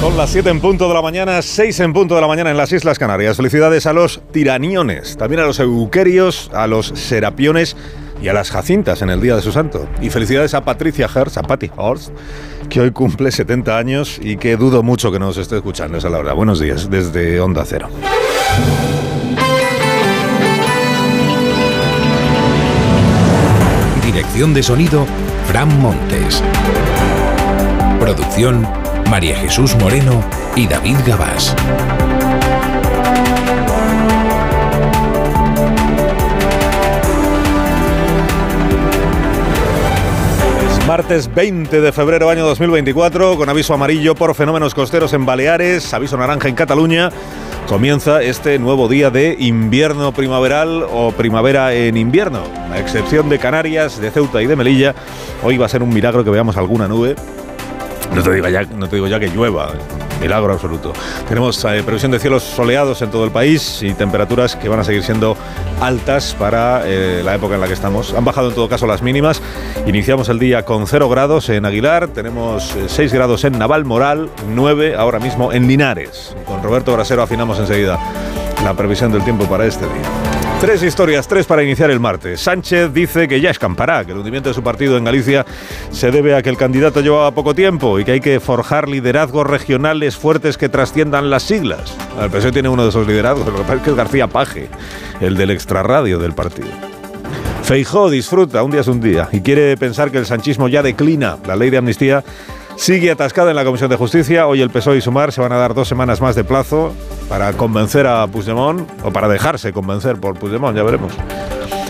Son 0.00 0.16
las 0.16 0.30
7 0.30 0.50
en 0.50 0.60
punto 0.60 0.86
de 0.86 0.94
la 0.94 1.02
mañana, 1.02 1.42
6 1.42 1.80
en 1.80 1.92
punto 1.92 2.14
de 2.14 2.20
la 2.20 2.28
mañana 2.28 2.52
en 2.52 2.56
las 2.56 2.70
Islas 2.70 2.96
Canarias. 2.96 3.36
Felicidades 3.36 3.86
a 3.86 3.92
los 3.92 4.22
tiraniones, 4.30 5.16
también 5.16 5.40
a 5.40 5.46
los 5.46 5.58
euquerios, 5.58 6.48
a 6.54 6.68
los 6.68 6.92
serapiones 6.94 7.76
y 8.22 8.28
a 8.28 8.32
las 8.32 8.52
jacintas 8.52 9.02
en 9.02 9.10
el 9.10 9.20
día 9.20 9.34
de 9.34 9.42
su 9.42 9.50
santo. 9.50 9.88
Y 10.00 10.10
felicidades 10.10 10.54
a 10.54 10.64
Patricia 10.64 11.10
Hertz, 11.12 11.36
a 11.36 11.42
Patty 11.42 11.72
Horst, 11.76 12.10
que 12.70 12.82
hoy 12.82 12.92
cumple 12.92 13.32
70 13.32 13.76
años 13.76 14.20
y 14.22 14.36
que 14.36 14.56
dudo 14.56 14.84
mucho 14.84 15.10
que 15.10 15.18
nos 15.18 15.38
esté 15.38 15.56
escuchando, 15.56 15.98
esa 15.98 16.06
es 16.06 16.12
la 16.12 16.18
verdad. 16.18 16.36
Buenos 16.36 16.60
días 16.60 16.88
desde 16.88 17.40
Onda 17.40 17.64
Cero. 17.66 17.88
De 24.34 24.62
sonido, 24.64 25.06
Fran 25.46 25.80
Montes. 25.80 26.42
Producción 28.00 28.66
María 29.08 29.36
Jesús 29.36 29.76
Moreno 29.76 30.22
y 30.56 30.66
David 30.66 30.96
Gabás. 31.06 31.54
Martes 40.86 41.32
20 41.32 41.80
de 41.80 41.92
febrero 41.92 42.28
año 42.28 42.44
2024, 42.44 43.36
con 43.36 43.48
aviso 43.48 43.72
amarillo 43.72 44.14
por 44.14 44.34
fenómenos 44.34 44.74
costeros 44.74 45.12
en 45.14 45.24
Baleares, 45.24 45.94
aviso 45.94 46.16
naranja 46.16 46.48
en 46.48 46.56
Cataluña. 46.56 47.10
Comienza 47.68 48.22
este 48.22 48.58
nuevo 48.58 48.88
día 48.88 49.08
de 49.08 49.36
invierno 49.38 50.12
primaveral 50.12 50.84
o 50.92 51.12
primavera 51.12 51.72
en 51.72 51.96
invierno. 51.96 52.42
A 52.70 52.78
excepción 52.78 53.30
de 53.30 53.38
Canarias, 53.38 53.98
de 53.98 54.10
Ceuta 54.10 54.42
y 54.42 54.46
de 54.46 54.54
Melilla, 54.54 54.94
hoy 55.42 55.56
va 55.56 55.64
a 55.64 55.68
ser 55.70 55.82
un 55.82 55.88
milagro 55.88 56.22
que 56.22 56.30
veamos 56.30 56.58
alguna 56.58 56.86
nube. 56.88 57.16
No 58.14 58.22
te 58.22 58.32
digo 58.34 59.08
ya, 59.08 59.18
que 59.18 59.28
llueva, 59.28 59.72
milagro 60.20 60.52
absoluto. 60.52 60.92
Tenemos 61.28 61.64
eh, 61.64 61.82
previsión 61.84 62.12
de 62.12 62.18
cielos 62.18 62.42
soleados 62.42 63.02
en 63.02 63.10
todo 63.10 63.24
el 63.24 63.30
país 63.30 63.82
y 63.82 63.94
temperaturas 63.94 64.56
que 64.56 64.68
van 64.68 64.80
a 64.80 64.84
seguir 64.84 65.02
siendo 65.02 65.36
altas 65.80 66.34
para 66.38 66.82
eh, 66.84 67.22
la 67.24 67.34
época 67.34 67.54
en 67.54 67.60
la 67.60 67.66
que 67.66 67.72
estamos. 67.72 68.14
Han 68.14 68.24
bajado 68.24 68.48
en 68.48 68.54
todo 68.54 68.68
caso 68.68 68.86
las 68.86 69.02
mínimas. 69.02 69.42
Iniciamos 69.86 70.28
el 70.28 70.38
día 70.38 70.64
con 70.64 70.86
0 70.86 71.08
grados 71.08 71.48
en 71.48 71.64
Aguilar, 71.64 72.08
tenemos 72.08 72.74
6 72.86 73.12
eh, 73.12 73.16
grados 73.16 73.44
en 73.44 73.58
Navalmoral, 73.58 74.30
9 74.54 74.94
ahora 74.96 75.18
mismo 75.18 75.52
en 75.52 75.66
Linares. 75.66 76.34
Con 76.46 76.62
Roberto 76.62 76.92
Brasero 76.92 77.22
afinamos 77.22 77.58
enseguida 77.58 77.98
la 78.62 78.74
previsión 78.74 79.12
del 79.12 79.24
tiempo 79.24 79.44
para 79.44 79.66
este 79.66 79.84
día. 79.84 80.23
Tres 80.64 80.82
historias, 80.82 81.28
tres 81.28 81.44
para 81.44 81.62
iniciar 81.62 81.90
el 81.90 82.00
martes. 82.00 82.40
Sánchez 82.40 82.90
dice 82.94 83.28
que 83.28 83.38
ya 83.38 83.50
escampará, 83.50 84.02
que 84.02 84.12
el 84.12 84.16
hundimiento 84.16 84.48
de 84.48 84.54
su 84.54 84.62
partido 84.62 84.96
en 84.96 85.04
Galicia 85.04 85.44
se 85.90 86.10
debe 86.10 86.34
a 86.34 86.40
que 86.40 86.48
el 86.48 86.56
candidato 86.56 87.02
llevaba 87.02 87.32
poco 87.32 87.54
tiempo 87.54 88.00
y 88.00 88.04
que 88.06 88.12
hay 88.12 88.20
que 88.20 88.40
forjar 88.40 88.88
liderazgos 88.88 89.46
regionales 89.46 90.16
fuertes 90.16 90.56
que 90.56 90.70
trasciendan 90.70 91.28
las 91.28 91.42
siglas. 91.42 91.94
El 92.18 92.30
PSOE 92.30 92.50
tiene 92.50 92.70
uno 92.70 92.84
de 92.84 92.88
esos 92.88 93.06
liderazgos, 93.06 93.46
lo 93.46 93.58
que 93.58 93.60
pasa 93.60 93.74
es 93.74 93.82
que 93.82 93.90
es 93.90 93.96
García 93.96 94.26
Paje, 94.26 94.70
el 95.20 95.36
del 95.36 95.50
extrarradio 95.50 96.18
del 96.18 96.32
partido. 96.32 96.70
Feijó 97.62 98.08
disfruta, 98.08 98.62
un 98.62 98.70
día 98.70 98.80
es 98.80 98.88
un 98.88 99.02
día, 99.02 99.28
y 99.32 99.42
quiere 99.42 99.76
pensar 99.76 100.10
que 100.10 100.16
el 100.16 100.24
sanchismo 100.24 100.68
ya 100.68 100.82
declina. 100.82 101.36
La 101.46 101.56
ley 101.56 101.68
de 101.68 101.76
amnistía 101.76 102.24
sigue 102.76 103.10
atascada 103.10 103.50
en 103.50 103.56
la 103.56 103.64
Comisión 103.64 103.90
de 103.90 103.96
Justicia. 103.96 104.46
Hoy 104.46 104.60
el 104.60 104.70
PSOE 104.70 104.98
y 104.98 105.00
Sumar 105.00 105.32
se 105.32 105.40
van 105.40 105.52
a 105.52 105.56
dar 105.56 105.74
dos 105.74 105.88
semanas 105.88 106.20
más 106.20 106.34
de 106.34 106.44
plazo 106.44 106.92
para 107.28 107.52
convencer 107.52 108.06
a 108.06 108.26
Puigdemont 108.26 108.88
o 109.04 109.10
para 109.12 109.28
dejarse 109.28 109.72
convencer 109.72 110.16
por 110.16 110.38
Puigdemont, 110.38 110.76
ya 110.76 110.82
veremos. 110.82 111.12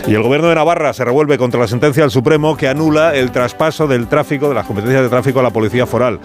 Y 0.07 0.13
el 0.13 0.21
gobierno 0.21 0.49
de 0.49 0.55
Navarra 0.55 0.93
se 0.93 1.03
revuelve 1.03 1.39
contra 1.39 1.59
la 1.59 1.67
sentencia 1.67 2.03
del 2.03 2.11
Supremo 2.11 2.55
que 2.55 2.67
anula 2.67 3.15
el 3.15 3.31
traspaso 3.31 3.87
del 3.87 4.07
tráfico, 4.07 4.49
de 4.49 4.53
las 4.53 4.67
competencias 4.67 5.01
de 5.01 5.09
tráfico 5.09 5.39
a 5.39 5.43
la 5.43 5.49
policía 5.49 5.87
foral, 5.87 6.19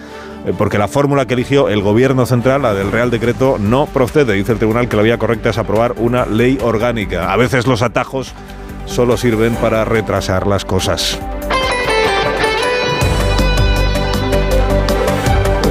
eh, 0.45 0.53
porque 0.55 0.77
la 0.77 0.87
fórmula 0.87 1.25
que 1.25 1.33
eligió 1.33 1.67
el 1.67 1.81
gobierno 1.81 2.27
central, 2.27 2.61
la 2.61 2.75
del 2.75 2.91
Real 2.91 3.09
Decreto, 3.09 3.57
no 3.59 3.87
procede. 3.87 4.33
Dice 4.33 4.51
el 4.51 4.59
tribunal 4.59 4.87
que 4.87 4.97
la 4.97 5.01
vía 5.01 5.17
correcta 5.17 5.49
es 5.49 5.57
aprobar 5.57 5.95
una 5.97 6.27
ley 6.27 6.59
orgánica. 6.61 7.33
A 7.33 7.37
veces 7.37 7.65
los 7.65 7.81
atajos 7.81 8.33
solo 8.85 9.17
sirven 9.17 9.55
para 9.55 9.83
retrasar 9.83 10.45
las 10.45 10.63
cosas. 10.63 11.19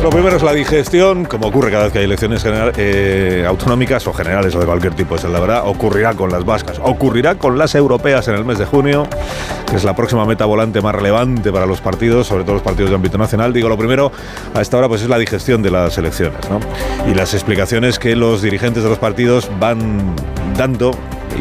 Lo 0.02 0.08
primero 0.08 0.34
es 0.34 0.42
la 0.42 0.54
digestión, 0.54 1.26
como 1.26 1.48
ocurre 1.48 1.70
cada 1.70 1.84
vez 1.84 1.92
que 1.92 1.98
hay 1.98 2.06
elecciones 2.06 2.42
eh, 2.46 3.44
autonómicas 3.46 4.06
o 4.06 4.14
generales 4.14 4.54
o 4.54 4.58
de 4.58 4.64
cualquier 4.64 4.94
tipo, 4.94 5.14
es 5.14 5.24
la 5.24 5.38
verdad, 5.38 5.62
ocurrirá 5.66 6.14
con 6.14 6.30
las 6.30 6.46
vascas, 6.46 6.80
ocurrirá 6.82 7.34
con 7.34 7.58
las 7.58 7.74
europeas 7.74 8.26
en 8.28 8.34
el 8.34 8.46
mes 8.46 8.58
de 8.58 8.64
junio, 8.64 9.06
que 9.68 9.76
es 9.76 9.84
la 9.84 9.94
próxima 9.94 10.24
meta 10.24 10.46
volante 10.46 10.80
más 10.80 10.94
relevante 10.94 11.52
para 11.52 11.66
los 11.66 11.82
partidos, 11.82 12.26
sobre 12.26 12.44
todo 12.44 12.54
los 12.54 12.62
partidos 12.62 12.88
de 12.88 12.96
ámbito 12.96 13.18
nacional. 13.18 13.52
Digo, 13.52 13.68
lo 13.68 13.76
primero 13.76 14.10
a 14.54 14.62
esta 14.62 14.78
hora 14.78 14.88
pues 14.88 15.02
es 15.02 15.08
la 15.10 15.18
digestión 15.18 15.60
de 15.60 15.70
las 15.70 15.98
elecciones, 15.98 16.48
¿no? 16.48 16.60
Y 17.10 17.14
las 17.14 17.34
explicaciones 17.34 17.98
que 17.98 18.16
los 18.16 18.40
dirigentes 18.40 18.82
de 18.82 18.88
los 18.88 18.98
partidos 18.98 19.50
van 19.60 20.16
dando 20.56 20.92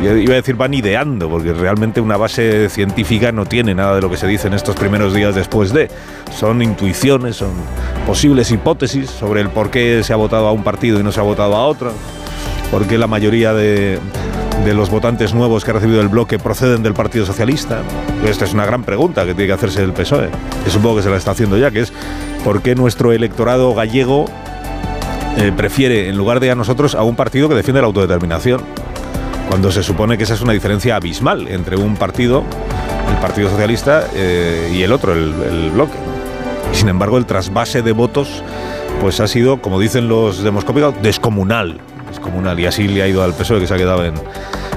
iba 0.04 0.34
a 0.34 0.38
decir 0.38 0.56
van 0.56 0.74
ideando, 0.74 1.30
porque 1.30 1.54
realmente 1.54 2.02
una 2.02 2.18
base 2.18 2.70
científica 2.70 3.32
no 3.32 3.46
tiene 3.46 3.76
nada 3.76 3.96
de 3.96 4.02
lo 4.02 4.10
que 4.10 4.18
se 4.18 4.28
dice 4.28 4.48
en 4.48 4.54
estos 4.54 4.76
primeros 4.76 5.14
días 5.14 5.36
después 5.36 5.74
de. 5.74 5.90
Son 6.38 6.62
intuiciones, 6.62 7.38
son 7.38 7.52
posibles 8.06 8.52
hipótesis 8.52 9.10
sobre 9.10 9.42
el 9.42 9.50
por 9.50 9.70
qué 9.70 10.02
se 10.04 10.14
ha 10.14 10.16
votado 10.16 10.48
a 10.48 10.52
un 10.52 10.64
partido 10.64 11.00
y 11.00 11.04
no 11.04 11.12
se 11.12 11.20
ha 11.20 11.24
votado 11.24 11.56
a 11.56 11.66
otro, 11.66 11.92
por 12.72 12.88
qué 12.88 12.98
la 12.98 13.08
mayoría 13.08 13.54
de, 13.54 14.00
los 14.74 14.90
votantes 14.90 15.34
nuevos 15.34 15.66
que 15.66 15.72
ha 15.72 15.74
recibido 15.74 16.02
el 16.02 16.10
bloque 16.10 16.38
proceden 16.38 16.84
del 16.84 16.94
Partido 16.94 17.26
Socialista. 17.26 17.82
Esta 18.26 18.46
es 18.46 18.54
una 18.54 18.66
gran 18.66 18.84
pregunta 18.84 19.26
que 19.26 19.34
tiene 19.34 19.48
que 19.48 19.54
hacerse 19.54 19.84
el 19.84 19.94
PSOE, 19.94 20.30
que 20.64 20.70
supongo 20.70 20.98
que 20.98 21.04
se 21.04 21.10
la 21.10 21.18
está 21.18 21.32
haciendo 21.32 21.58
ya, 21.58 21.72
que 21.72 21.82
es 21.82 21.94
por 22.44 22.62
qué 22.62 22.76
nuestro 22.76 23.12
electorado 23.12 23.74
gallego 23.74 24.26
eh, 25.38 25.52
prefiere, 25.56 26.10
en 26.10 26.18
lugar 26.18 26.40
de 26.40 26.52
a 26.52 26.56
nosotros, 26.56 26.94
a 26.94 27.04
un 27.04 27.16
partido 27.16 27.50
que 27.50 27.56
defiende 27.56 27.82
la 27.82 27.88
autodeterminación 27.88 28.62
cuando 29.50 29.72
se 29.72 29.82
supone 29.82 30.16
que 30.16 30.24
esa 30.26 30.36
es 30.36 30.42
una 30.42 30.54
diferencia 30.54 30.96
abismal 30.96 31.48
entre 31.48 31.76
un 31.76 31.96
partido, 31.96 32.44
el 33.10 33.18
Partido 33.18 33.50
Socialista, 33.50 34.08
eh, 34.14 34.72
y 34.72 34.84
el 34.84 34.94
otro, 34.94 35.14
el, 35.14 35.72
bloque. 35.72 35.98
Sin 36.72 36.88
embargo, 36.88 37.18
el 37.18 37.26
trasvase 37.26 37.82
de 37.82 37.92
votos 37.92 38.44
pues 39.02 39.20
ha 39.20 39.28
sido, 39.28 39.60
como 39.60 39.80
dicen 39.80 40.08
los 40.08 40.44
demoscópicos, 40.44 40.94
descomunal. 41.02 41.80
Descomunal. 42.08 42.60
Y 42.60 42.68
así 42.68 42.88
le 42.88 43.02
ha 43.02 43.08
ido 43.08 43.24
al 43.24 43.34
PSOE 43.34 43.60
que 43.60 43.66
se 43.68 43.74
ha 43.74 43.78
quedado 43.78 44.06
en, 44.06 44.14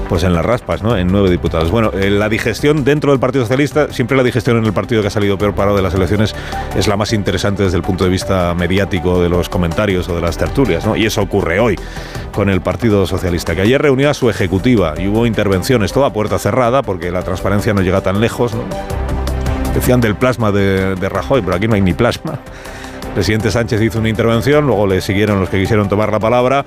pues 0.07 0.23
en 0.23 0.33
las 0.33 0.45
raspas, 0.45 0.83
¿no? 0.83 0.97
En 0.97 1.07
nueve 1.07 1.29
diputados. 1.29 1.71
Bueno, 1.71 1.91
eh, 1.93 2.09
la 2.09 2.29
digestión 2.29 2.83
dentro 2.83 3.11
del 3.11 3.19
Partido 3.19 3.43
Socialista, 3.43 3.91
siempre 3.91 4.17
la 4.17 4.23
digestión 4.23 4.57
en 4.57 4.65
el 4.65 4.73
partido 4.73 5.01
que 5.01 5.07
ha 5.07 5.11
salido 5.11 5.37
peor 5.37 5.55
parado 5.55 5.75
de 5.75 5.81
las 5.81 5.93
elecciones 5.93 6.35
es 6.75 6.87
la 6.87 6.97
más 6.97 7.13
interesante 7.13 7.63
desde 7.63 7.77
el 7.77 7.83
punto 7.83 8.03
de 8.03 8.09
vista 8.09 8.53
mediático 8.53 9.21
de 9.21 9.29
los 9.29 9.49
comentarios 9.49 10.07
o 10.09 10.15
de 10.15 10.21
las 10.21 10.37
tertulias, 10.37 10.85
¿no? 10.85 10.95
Y 10.95 11.05
eso 11.05 11.21
ocurre 11.21 11.59
hoy 11.59 11.77
con 12.31 12.49
el 12.49 12.61
Partido 12.61 13.05
Socialista, 13.05 13.55
que 13.55 13.61
ayer 13.61 13.81
reunió 13.81 14.09
a 14.09 14.13
su 14.13 14.29
ejecutiva 14.29 14.93
y 14.97 15.07
hubo 15.07 15.25
intervenciones, 15.25 15.93
toda 15.93 16.11
puerta 16.11 16.39
cerrada, 16.39 16.81
porque 16.81 17.11
la 17.11 17.23
transparencia 17.23 17.73
no 17.73 17.81
llega 17.81 18.01
tan 18.01 18.19
lejos. 18.19 18.53
Decían 19.73 20.01
del 20.01 20.15
plasma 20.15 20.51
de, 20.51 20.95
de 20.95 21.09
Rajoy, 21.09 21.41
pero 21.41 21.55
aquí 21.55 21.67
no 21.67 21.75
hay 21.75 21.81
ni 21.81 21.93
plasma. 21.93 22.39
El 23.07 23.13
presidente 23.13 23.51
Sánchez 23.51 23.81
hizo 23.81 23.99
una 23.99 24.09
intervención, 24.09 24.65
luego 24.65 24.87
le 24.87 25.01
siguieron 25.01 25.39
los 25.39 25.49
que 25.49 25.59
quisieron 25.59 25.87
tomar 25.87 26.11
la 26.11 26.19
palabra 26.19 26.65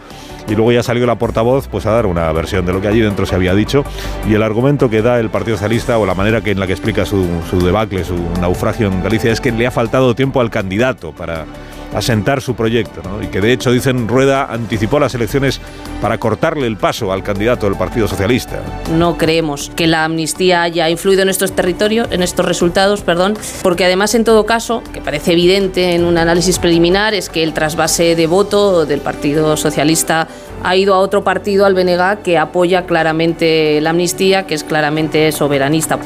y 0.49 0.55
luego 0.55 0.70
ya 0.72 0.82
salió 0.82 1.07
la 1.07 1.16
portavoz 1.16 1.66
pues 1.68 1.87
a 1.87 1.91
dar 1.91 2.07
una 2.07 2.30
versión 2.32 2.64
de 2.64 2.72
lo 2.72 2.80
que 2.80 2.89
allí 2.89 3.01
dentro 3.01 3.26
se 3.26 3.34
había 3.34 3.55
dicho 3.55 3.84
y 4.28 4.34
el 4.34 4.43
argumento 4.43 4.89
que 4.89 5.03
da 5.03 5.18
el 5.18 5.28
Partido 5.28 5.57
Socialista 5.57 5.99
o 5.99 6.07
la 6.07 6.14
manera 6.14 6.41
en 6.45 6.61
la 6.61 6.66
que 6.66 6.72
explica 6.72 7.05
su, 7.05 7.26
su 7.51 7.64
debacle, 7.64 8.05
su 8.05 8.16
naufragio 8.41 8.87
en 8.87 9.03
Galicia 9.03 9.32
es 9.32 9.41
que 9.41 9.51
le 9.51 9.66
ha 9.66 9.70
faltado 9.70 10.14
tiempo 10.14 10.41
al 10.41 10.51
candidato 10.51 11.12
para 11.12 11.47
asentar 11.95 12.41
su 12.41 12.55
proyecto. 12.55 13.03
Y 13.22 13.26
que 13.28 13.41
de 13.41 13.53
hecho, 13.53 13.70
dicen, 13.70 14.09
Rueda 14.09 14.47
anticipó 14.47 14.99
las 14.99 15.14
elecciones 15.14 15.61
para 16.01 16.18
cortarle 16.18 16.66
el 16.66 16.76
paso 16.76 17.12
al 17.12 17.22
candidato 17.22 17.66
del 17.66 17.76
Partido 17.76 18.09
Socialista. 18.09 18.61
No 18.93 19.16
creemos 19.16 19.70
que 19.74 19.87
la 19.87 20.05
amnistía 20.05 20.62
haya 20.62 20.91
influido 20.91 21.22
en 21.22 21.28
estos 21.28 21.53
territorios, 21.53 22.09
en 22.11 22.22
estos 22.22 22.45
resultados, 22.45 23.03
perdón, 23.03 23.34
porque 23.62 23.84
además 23.84 24.14
en 24.14 24.24
todo 24.24 24.47
caso, 24.47 24.82
que 24.93 25.01
parece 25.01 25.32
evidente 25.32 25.95
en 25.95 26.05
un 26.05 26.18
análisis 26.18 26.59
preliminar, 26.59 27.14
es 27.14 27.28
que 27.28 27.43
el 27.43 27.53
trasvase 27.53 28.14
de 28.14 28.26
voto 28.26 28.87
del 28.87 29.01
Partido 29.01 29.57
Socialista 29.57 30.28
ha 30.66 30.74
ido 30.74 30.94
a 30.94 30.98
otro 30.98 31.22
partido, 31.22 31.64
al 31.64 31.74
BNG, 31.74 32.22
que 32.24 32.38
apoya 32.38 32.86
claramente 32.86 33.80
la 33.80 33.90
amnistía, 33.90 34.48
que 34.48 34.54
es 34.54 34.64
claramente 34.64 35.30
soberanista. 35.30 35.96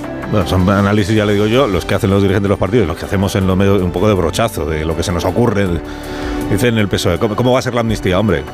Son 0.44 0.68
análisis, 0.68 1.16
ya 1.16 1.24
le 1.24 1.32
digo 1.32 1.46
yo, 1.46 1.66
los 1.66 1.86
que 1.86 1.94
hacen 1.94 2.10
los 2.10 2.20
dirigentes 2.20 2.42
de 2.42 2.48
los 2.50 2.58
partidos, 2.58 2.86
los 2.86 2.98
que 2.98 3.06
hacemos 3.06 3.34
en 3.36 3.46
lo 3.46 3.56
medio 3.56 3.82
un 3.82 3.90
poco 3.90 4.06
de 4.06 4.14
brochazo, 4.14 4.66
de 4.66 4.84
lo 4.84 4.94
que 4.94 5.02
se 5.02 5.12
nos 5.12 5.24
ocurre. 5.24 5.66
Dicen 6.50 6.76
el 6.76 6.88
PSOE, 6.88 7.18
¿cómo, 7.18 7.52
va 7.52 7.58
a 7.58 7.62
ser 7.62 7.72
la 7.72 7.80
amnistía? 7.80 8.20
Hombre, 8.20 8.44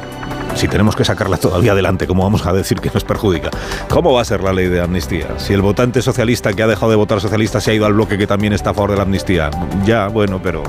si 0.54 0.68
tenemos 0.68 0.94
que 0.94 1.04
sacarla 1.04 1.38
todavía 1.38 1.72
adelante, 1.72 2.06
¿cómo 2.06 2.22
vamos 2.22 2.46
a 2.46 2.52
decir 2.52 2.78
que 2.78 2.88
nos 2.94 3.02
perjudica? 3.02 3.50
¿Cómo 3.88 4.12
va 4.12 4.20
a 4.20 4.24
ser 4.24 4.44
la 4.44 4.52
ley 4.52 4.68
de 4.68 4.80
amnistía? 4.80 5.26
Si 5.38 5.54
el 5.54 5.60
votante 5.60 6.02
socialista 6.02 6.52
que 6.52 6.62
ha 6.62 6.68
dejado 6.68 6.90
de 6.90 6.96
votar 6.96 7.20
socialista 7.20 7.60
se 7.60 7.72
ha 7.72 7.74
ido 7.74 7.84
al 7.84 7.94
bloque 7.94 8.16
que 8.16 8.28
también 8.28 8.52
está 8.52 8.70
a 8.70 8.74
favor 8.74 8.92
de 8.92 8.96
la 8.96 9.02
amnistía, 9.02 9.50
ya, 9.84 10.06
bueno, 10.06 10.40
pero... 10.40 10.62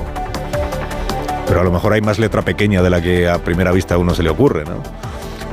Pero 1.46 1.60
a 1.60 1.64
lo 1.64 1.70
mejor 1.70 1.94
hay 1.94 2.02
más 2.02 2.18
letra 2.18 2.42
pequeña 2.42 2.82
de 2.82 2.90
la 2.90 3.00
que 3.00 3.26
a 3.26 3.38
primera 3.38 3.72
vista 3.72 3.94
a 3.94 3.98
uno 3.98 4.14
se 4.14 4.22
le 4.22 4.28
ocurre, 4.28 4.64
¿no? 4.64 4.82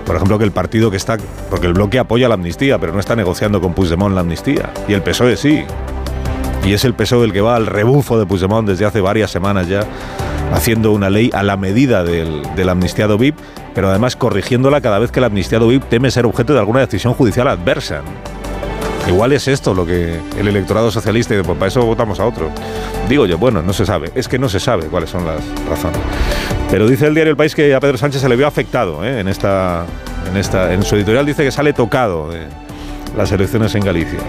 Por 0.06 0.16
ejemplo, 0.16 0.38
que 0.38 0.44
el 0.44 0.52
partido 0.52 0.92
que 0.92 0.98
está. 0.98 1.18
Porque 1.50 1.68
el 1.68 1.74
bloque 1.74 2.00
apoya 2.00 2.28
la 2.28 2.36
amnistía, 2.36 2.78
pero 2.80 2.94
no 2.94 3.00
está 3.00 3.16
negociando 3.16 3.60
con 3.60 3.74
Puigdemont 3.74 4.14
la 4.14 4.22
amnistía. 4.22 4.72
Y 4.88 4.94
el 4.94 5.02
PSOE 5.02 5.36
sí. 5.36 5.64
Y 6.64 6.74
es 6.74 6.86
el 6.86 6.94
PSOE 6.94 7.26
el 7.26 7.34
que 7.34 7.42
va 7.42 7.56
al 7.56 7.66
rebufo 7.66 8.18
de 8.20 8.26
Puigdemont 8.26 8.68
desde 8.68 8.86
hace 8.86 9.02
varias 9.02 9.32
semanas 9.32 9.68
ya, 9.68 9.82
haciendo 10.52 10.92
una 10.92 11.10
ley 11.10 11.30
a 11.34 11.44
la 11.44 11.58
medida 11.58 12.04
del, 12.04 12.42
del 12.56 12.70
amnistiado 12.70 13.18
VIP, 13.18 13.38
pero 13.76 13.90
además 13.90 14.16
corrigiéndola 14.16 14.82
cada 14.82 14.98
vez 14.98 15.12
que 15.12 15.20
el 15.20 15.26
amnistiado 15.26 15.68
VIP 15.68 15.84
teme 15.90 16.10
ser 16.10 16.26
objeto 16.26 16.54
de 16.54 16.60
alguna 16.60 16.80
decisión 16.80 17.14
judicial 17.14 17.48
adversa. 17.48 18.02
Igual 19.08 19.34
es 19.34 19.48
esto 19.48 19.76
lo 19.76 19.86
que 19.86 20.20
el 20.40 20.48
electorado 20.48 20.90
socialista 20.90 21.36
y 21.36 21.44
pues 21.44 21.58
para 21.58 21.68
eso 21.68 21.86
votamos 21.86 22.20
a 22.20 22.26
otro. 22.26 22.50
Digo 23.08 23.28
yo, 23.28 23.38
bueno, 23.38 23.62
no 23.62 23.72
se 23.72 23.86
sabe. 23.86 24.12
Es 24.16 24.28
que 24.28 24.40
no 24.40 24.50
se 24.50 24.60
sabe 24.60 24.88
cuáles 24.88 25.12
son 25.12 25.26
las 25.26 25.44
razones. 25.70 26.00
Pero 26.70 26.88
dice 26.88 27.08
el 27.08 27.14
diario 27.14 27.32
El 27.32 27.38
País 27.38 27.56
que 27.56 27.74
a 27.74 27.80
Pedro 27.80 27.98
Sánchez 27.98 28.22
se 28.22 28.30
le 28.30 28.36
vio 28.36 28.48
afectado 28.48 29.06
¿eh? 29.06 29.20
en 29.20 29.28
esta, 29.28 29.86
en 30.30 30.38
esta, 30.38 30.74
en 30.74 30.84
su 30.84 30.96
editorial 30.96 31.26
dice 31.26 31.44
que 31.44 31.52
sale 31.52 31.74
tocado 31.74 32.30
de 32.30 32.48
las 33.16 33.32
elecciones 33.32 33.76
en 33.76 33.84
Galicia 33.84 34.20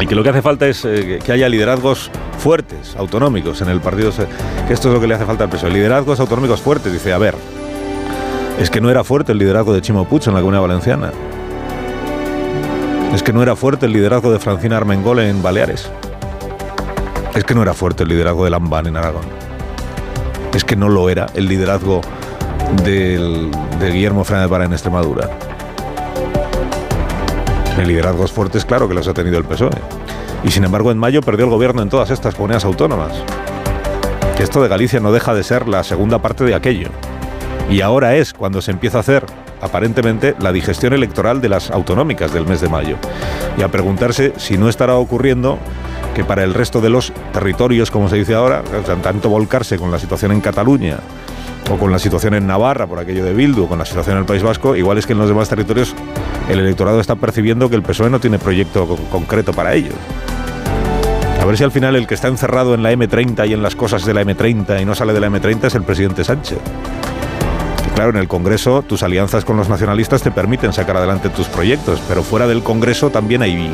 y 0.00 0.06
que 0.06 0.14
lo 0.14 0.22
que 0.22 0.30
hace 0.30 0.42
falta 0.42 0.66
es 0.66 0.84
eh, 0.84 1.18
que 1.22 1.32
haya 1.32 1.48
liderazgos 1.48 2.10
fuertes, 2.38 2.96
autonómicos 2.96 3.60
en 3.60 3.68
el 3.68 3.80
partido, 3.80 4.10
que 4.66 4.72
esto 4.72 4.88
es 4.88 4.94
lo 4.94 5.00
que 5.00 5.06
le 5.06 5.14
hace 5.14 5.26
falta 5.26 5.44
al 5.44 5.50
PSOE, 5.50 5.70
liderazgos 5.70 6.18
autonómicos 6.20 6.60
fuertes. 6.62 6.92
Dice, 6.92 7.12
a 7.12 7.18
ver, 7.18 7.34
es 8.58 8.70
que 8.70 8.80
no 8.80 8.90
era 8.90 9.04
fuerte 9.04 9.32
el 9.32 9.38
liderazgo 9.38 9.74
de 9.74 9.82
Chimo 9.82 10.08
en 10.10 10.34
la 10.34 10.40
Comunidad 10.40 10.62
Valenciana. 10.62 11.12
Es 13.14 13.22
que 13.22 13.32
no 13.32 13.42
era 13.42 13.56
fuerte 13.56 13.86
el 13.86 13.92
liderazgo 13.92 14.32
de 14.32 14.38
Francina 14.38 14.78
Armengol 14.78 15.18
en 15.20 15.42
Baleares. 15.42 15.90
Es 17.34 17.44
que 17.44 17.54
no 17.54 17.62
era 17.62 17.74
fuerte 17.74 18.04
el 18.04 18.08
liderazgo 18.08 18.44
de 18.44 18.50
Lambán 18.50 18.86
en 18.86 18.96
Aragón. 18.96 19.39
Es 20.54 20.64
que 20.64 20.76
no 20.76 20.88
lo 20.88 21.08
era 21.08 21.26
el 21.34 21.46
liderazgo 21.46 22.00
de 22.84 23.50
Guillermo 23.80 24.24
Fernández 24.24 24.50
Vara 24.50 24.64
en 24.64 24.72
Extremadura. 24.72 25.30
El 27.78 27.88
liderazgos 27.88 28.32
fuertes, 28.32 28.64
claro 28.64 28.88
que 28.88 28.94
los 28.94 29.08
ha 29.08 29.14
tenido 29.14 29.38
el 29.38 29.44
PSOE. 29.44 29.70
Y 30.44 30.50
sin 30.50 30.64
embargo, 30.64 30.90
en 30.90 30.98
mayo 30.98 31.22
perdió 31.22 31.44
el 31.44 31.50
gobierno 31.50 31.82
en 31.82 31.88
todas 31.88 32.10
estas 32.10 32.34
comunidades 32.34 32.64
autónomas. 32.64 33.12
Esto 34.38 34.62
de 34.62 34.68
Galicia 34.68 35.00
no 35.00 35.12
deja 35.12 35.34
de 35.34 35.44
ser 35.44 35.68
la 35.68 35.84
segunda 35.84 36.20
parte 36.20 36.44
de 36.44 36.54
aquello. 36.54 36.88
Y 37.70 37.82
ahora 37.82 38.16
es 38.16 38.32
cuando 38.32 38.62
se 38.62 38.70
empieza 38.70 38.96
a 38.96 39.00
hacer, 39.00 39.24
aparentemente, 39.60 40.34
la 40.40 40.50
digestión 40.50 40.92
electoral 40.92 41.40
de 41.40 41.50
las 41.50 41.70
autonómicas 41.70 42.32
del 42.32 42.46
mes 42.46 42.60
de 42.60 42.68
mayo. 42.68 42.96
Y 43.58 43.62
a 43.62 43.68
preguntarse 43.68 44.32
si 44.38 44.56
no 44.58 44.68
estará 44.68 44.96
ocurriendo 44.96 45.58
que 46.14 46.24
para 46.24 46.44
el 46.44 46.54
resto 46.54 46.80
de 46.80 46.90
los 46.90 47.12
territorios, 47.32 47.90
como 47.90 48.08
se 48.08 48.16
dice 48.16 48.34
ahora, 48.34 48.62
tanto 49.02 49.28
volcarse 49.28 49.78
con 49.78 49.90
la 49.90 49.98
situación 49.98 50.32
en 50.32 50.40
Cataluña 50.40 50.98
o 51.70 51.76
con 51.76 51.92
la 51.92 51.98
situación 51.98 52.34
en 52.34 52.46
Navarra 52.46 52.86
por 52.86 52.98
aquello 52.98 53.24
de 53.24 53.32
Bildu 53.32 53.68
con 53.68 53.78
la 53.78 53.84
situación 53.84 54.16
en 54.16 54.20
el 54.20 54.26
País 54.26 54.42
Vasco, 54.42 54.74
igual 54.74 54.98
es 54.98 55.06
que 55.06 55.12
en 55.12 55.18
los 55.18 55.28
demás 55.28 55.48
territorios 55.48 55.94
el 56.48 56.58
electorado 56.58 57.00
está 57.00 57.14
percibiendo 57.14 57.70
que 57.70 57.76
el 57.76 57.82
PSOE 57.82 58.10
no 58.10 58.18
tiene 58.18 58.38
proyecto 58.38 58.86
concreto 59.10 59.52
para 59.52 59.74
ellos. 59.74 59.94
A 61.40 61.44
ver 61.46 61.56
si 61.56 61.64
al 61.64 61.70
final 61.70 61.96
el 61.96 62.06
que 62.06 62.14
está 62.14 62.28
encerrado 62.28 62.74
en 62.74 62.82
la 62.82 62.92
M30 62.92 63.48
y 63.48 63.54
en 63.54 63.62
las 63.62 63.74
cosas 63.74 64.04
de 64.04 64.12
la 64.12 64.22
M30 64.22 64.82
y 64.82 64.84
no 64.84 64.94
sale 64.94 65.12
de 65.12 65.20
la 65.20 65.28
M30 65.30 65.64
es 65.64 65.74
el 65.74 65.84
presidente 65.84 66.22
Sánchez. 66.22 66.58
Claro, 67.94 68.10
en 68.10 68.16
el 68.16 68.28
Congreso 68.28 68.82
tus 68.82 69.02
alianzas 69.02 69.44
con 69.44 69.56
los 69.56 69.68
nacionalistas 69.68 70.22
te 70.22 70.30
permiten 70.30 70.72
sacar 70.72 70.96
adelante 70.96 71.28
tus 71.28 71.48
proyectos, 71.48 72.00
pero 72.08 72.22
fuera 72.22 72.46
del 72.46 72.62
Congreso 72.62 73.10
también 73.10 73.42
hay, 73.42 73.70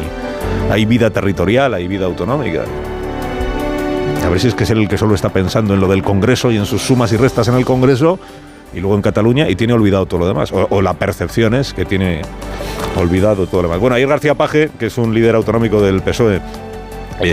hay 0.70 0.84
vida 0.84 1.10
territorial, 1.10 1.74
hay 1.74 1.88
vida 1.88 2.06
autonómica. 2.06 2.64
A 4.24 4.28
ver 4.28 4.40
si 4.40 4.48
es 4.48 4.54
que 4.54 4.64
es 4.64 4.70
el 4.70 4.88
que 4.88 4.98
solo 4.98 5.14
está 5.14 5.28
pensando 5.28 5.74
en 5.74 5.80
lo 5.80 5.88
del 5.88 6.02
Congreso 6.02 6.50
y 6.50 6.56
en 6.56 6.66
sus 6.66 6.82
sumas 6.82 7.12
y 7.12 7.16
restas 7.16 7.46
en 7.48 7.54
el 7.54 7.64
Congreso 7.64 8.18
y 8.74 8.80
luego 8.80 8.96
en 8.96 9.02
Cataluña 9.02 9.48
y 9.48 9.54
tiene 9.54 9.72
olvidado 9.72 10.06
todo 10.06 10.20
lo 10.20 10.26
demás. 10.26 10.52
O, 10.52 10.82
la 10.82 10.94
percepción 10.94 11.54
es 11.54 11.72
que 11.72 11.84
tiene 11.84 12.22
olvidado 12.96 13.46
todo 13.46 13.62
lo 13.62 13.68
demás. 13.68 13.80
Bueno, 13.80 13.94
ahí 13.96 14.04
García 14.04 14.34
Paje, 14.34 14.70
que 14.78 14.86
es 14.86 14.98
un 14.98 15.14
líder 15.14 15.34
autonómico 15.34 15.80
del 15.80 16.02
PSOE, 16.02 16.40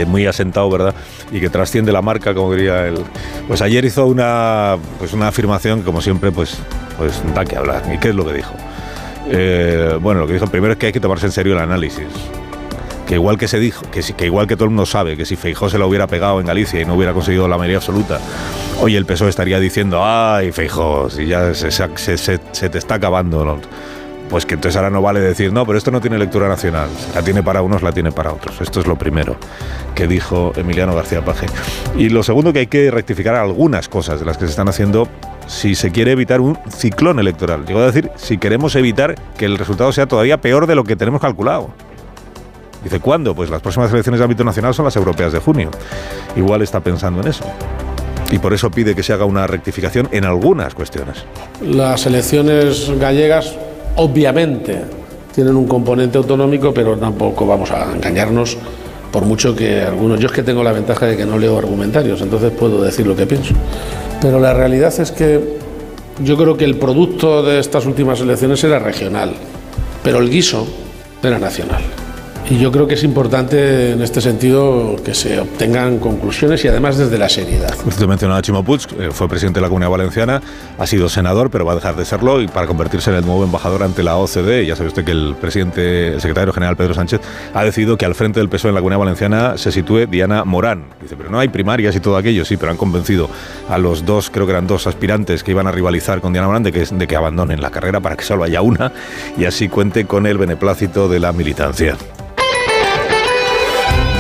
muy 0.08 0.26
asentado, 0.26 0.70
¿verdad? 0.70 0.96
Y 1.32 1.40
que 1.40 1.50
trasciende 1.50 1.92
la 1.92 2.02
marca, 2.02 2.34
como 2.34 2.54
diría 2.54 2.88
él. 2.88 3.04
Pues 3.48 3.62
ayer 3.62 3.84
hizo 3.86 4.06
una, 4.06 4.78
pues 5.00 5.14
una 5.14 5.28
afirmación 5.28 5.80
que, 5.80 5.86
como 5.86 6.02
siempre, 6.02 6.32
pues, 6.32 6.58
pues 6.98 7.22
da 7.34 7.46
que 7.46 7.58
hablar. 7.58 7.84
¿Y 7.94 7.98
qué 7.98 8.10
es 8.10 8.16
lo 8.16 8.26
que 8.26 8.34
dijo? 8.34 8.54
Eh, 9.30 9.98
bueno, 10.02 10.22
lo 10.22 10.28
que 10.28 10.34
dijo 10.34 10.48
primero 10.48 10.74
es 10.74 10.80
que 10.80 10.88
hay 10.88 10.92
que 10.94 11.00
tomarse 11.00 11.26
en 11.26 11.32
serio 11.32 11.54
el 11.54 11.60
análisis 11.60 12.08
que 13.08 13.16
igual 13.16 13.38
que 13.38 13.48
se 13.48 13.60
dijo, 13.60 13.84
que, 13.92 14.26
igual 14.26 14.48
que 14.48 14.56
todo 14.56 14.66
el 14.66 14.70
mundo 14.72 14.86
sabe, 14.86 15.18
que 15.18 15.26
si 15.26 15.36
Feijó 15.36 15.70
se 15.70 15.78
lo 15.78 15.88
hubiera 15.88 16.08
pegado 16.08 16.40
en 16.40 16.46
Galicia 16.46 16.82
y 16.82 16.86
no 16.86 16.96
hubiera 16.96 17.14
conseguido 17.14 17.48
la 17.48 17.58
mayoría 17.58 17.78
absoluta, 17.78 18.20
hoy 18.80 18.96
el 18.96 19.06
PSOE 19.06 19.30
estaría 19.30 19.60
diciendo, 19.60 20.02
ay, 20.04 20.52
Feijó, 20.52 21.10
si 21.10 21.28
ya 21.28 21.54
se, 21.54 22.70
te 22.70 22.78
está 22.78 22.96
acabando, 22.96 23.60
pues 24.34 24.48
que 24.48 24.56
entonces 24.56 24.76
ahora 24.78 24.90
no 24.90 25.00
vale 25.00 25.20
decir, 25.20 25.54
no, 25.54 25.64
pero 25.64 25.78
esto 25.78 25.92
no 25.92 26.02
tiene 26.02 26.18
lectura 26.18 26.48
nacional, 26.48 26.90
la 27.14 27.22
tiene 27.22 27.44
para 27.44 27.62
unos, 27.62 27.84
la 27.84 27.92
tiene 27.92 28.12
para 28.12 28.34
otros. 28.34 28.60
Esto 28.62 28.80
es 28.80 28.88
lo 28.88 28.96
primero 28.96 29.36
que 29.94 30.08
dijo 30.08 30.54
Emiliano 30.56 30.96
García 30.96 31.24
Paje. 31.24 31.46
Y 31.96 32.10
lo 32.10 32.24
segundo 32.24 32.52
que 32.52 32.58
hay 32.58 32.66
que 32.66 32.90
rectificar 32.90 33.36
algunas 33.36 33.90
cosas 33.90 34.20
de 34.20 34.26
las 34.26 34.40
que 34.40 34.46
se 34.46 34.50
están 34.50 34.68
haciendo 34.68 35.08
si 35.46 35.76
se 35.76 35.92
quiere 35.92 36.14
evitar 36.14 36.42
un 36.42 36.58
ciclón 36.68 37.20
electoral. 37.20 37.64
Digo 37.64 37.80
a 37.80 37.86
decir, 37.86 38.10
si 38.16 38.40
queremos 38.40 38.76
evitar 38.76 39.14
que 39.38 39.46
el 39.46 39.56
resultado 39.56 39.92
sea 39.92 40.08
todavía 40.08 40.42
peor 40.42 40.66
de 40.66 40.74
lo 40.74 40.84
que 40.84 40.96
tenemos 40.96 41.22
calculado. 41.22 41.70
Dice, 42.84 43.00
¿cuándo? 43.00 43.36
Pues 43.36 43.52
las 43.52 43.62
próximas 43.62 43.92
elecciones 43.94 44.18
de 44.18 44.24
ámbito 44.24 44.44
nacional 44.44 44.74
son 44.74 44.86
las 44.86 44.96
europeas 44.96 45.32
de 45.32 45.38
junio. 45.38 45.70
Igual 46.36 46.64
está 46.64 46.80
pensando 46.80 47.22
en 47.22 47.28
eso. 47.28 47.46
Y 48.32 48.40
por 48.40 48.52
eso 48.52 48.72
pide 48.72 48.96
que 48.96 49.04
se 49.04 49.14
haga 49.14 49.26
una 49.26 49.46
rectificación 49.46 50.10
en 50.12 50.26
algunas 50.26 50.74
cuestiones. 50.74 51.24
Las 51.62 52.08
elecciones 52.08 52.90
gallegas, 53.00 53.56
obviamente, 53.96 54.82
tienen 55.34 55.56
un 55.56 55.68
componente 55.68 56.18
autonómico, 56.18 56.74
pero 56.74 56.98
tampoco 56.98 57.46
vamos 57.46 57.72
a 57.72 57.92
engañarnos, 57.94 58.58
por 59.12 59.26
mucho 59.26 59.56
que 59.56 59.82
algunos. 59.82 60.20
Yo 60.20 60.28
es 60.28 60.34
que 60.34 60.44
tengo 60.44 60.64
la 60.64 60.72
ventaja 60.72 61.06
de 61.06 61.18
que 61.18 61.26
no 61.26 61.38
leo 61.38 61.58
argumentarios, 61.58 62.22
entonces 62.22 62.52
puedo 62.52 62.82
decir 62.84 63.06
lo 63.06 63.16
que 63.16 63.26
pienso. 63.26 63.54
Pero 64.22 64.40
la 64.40 64.54
realidad 64.54 64.94
es 65.00 65.12
que 65.12 65.58
yo 66.24 66.38
creo 66.38 66.56
que 66.56 66.66
el 66.66 66.78
producto 66.78 67.44
de 67.44 67.60
estas 67.60 67.86
últimas 67.86 68.20
elecciones 68.22 68.64
era 68.64 68.80
regional, 68.80 69.34
pero 70.04 70.20
el 70.20 70.30
guiso 70.30 70.68
era 71.22 71.40
nacional. 71.40 71.82
Y 72.50 72.58
yo 72.58 72.72
creo 72.72 72.88
que 72.88 72.96
es 72.96 73.04
importante 73.04 73.92
en 73.92 74.02
este 74.02 74.20
sentido 74.20 74.98
que 75.04 75.14
se 75.14 75.40
obtengan 75.40 75.98
conclusiones 76.00 76.64
y 76.66 76.68
además 76.68 76.98
desde 76.98 77.18
la 77.18 77.30
seriedad. 77.30 77.74
Usted 77.86 78.06
mencionó 78.06 78.36
a 78.36 78.42
Chimo 78.42 78.64
eh, 79.00 79.10
fue 79.12 79.30
presidente 79.30 79.60
de 79.60 79.62
la 79.62 79.70
Comunidad 79.70 79.90
Valenciana, 79.90 80.42
ha 80.78 80.86
sido 80.86 81.08
senador, 81.08 81.50
pero 81.50 81.66
va 81.66 81.72
a 81.72 81.76
dejar 81.76 81.96
de 81.96 82.04
serlo 82.04 82.42
y 82.42 82.48
para 82.48 82.68
convertirse 82.68 83.12
en 83.12 83.16
el 83.18 83.26
nuevo 83.26 83.46
embajador 83.46 83.84
ante 83.84 84.04
la 84.04 84.18
OCDE. 84.18 84.66
Ya 84.66 84.76
sabe 84.76 84.90
usted 84.90 85.06
que 85.06 85.12
el 85.12 85.36
presidente, 85.40 86.10
el 86.10 86.22
secretario 86.22 86.52
general 86.52 86.76
Pedro 86.76 86.94
Sánchez, 86.94 87.22
ha 87.54 87.64
decidido 87.64 87.98
que 87.98 88.06
al 88.06 88.14
frente 88.14 88.42
del 88.42 88.50
PSOE 88.50 88.70
en 88.70 88.76
la 88.76 88.82
Comunidad 88.82 89.00
Valenciana 89.00 89.58
se 89.58 89.72
sitúe 89.72 90.06
Diana 90.08 90.44
Morán. 90.44 90.88
Dice, 91.02 91.16
pero 91.16 91.30
no 91.30 91.40
hay 91.40 91.48
primarias 91.48 91.96
y 91.96 92.02
todo 92.02 92.18
aquello, 92.18 92.44
sí, 92.44 92.58
pero 92.58 92.72
han 92.72 92.78
convencido 92.78 93.30
a 93.70 93.78
los 93.78 94.06
dos, 94.06 94.30
creo 94.30 94.46
que 94.46 94.52
eran 94.52 94.68
dos 94.68 94.86
aspirantes 94.86 95.44
que 95.44 95.52
iban 95.52 95.68
a 95.68 95.72
rivalizar 95.72 96.20
con 96.20 96.34
Diana 96.34 96.48
Morán 96.48 96.64
de 96.64 97.08
que 97.08 97.16
abandonen 97.16 97.62
la 97.62 97.70
carrera 97.70 98.02
para 98.02 98.18
que 98.18 98.26
solo 98.26 98.44
haya 98.44 98.62
una 98.62 98.92
y 99.38 99.46
así 99.46 99.70
cuente 99.70 100.06
con 100.06 100.28
el 100.28 100.38
beneplácito 100.38 101.08
de 101.08 101.20
la 101.20 101.32
militancia 101.32 101.96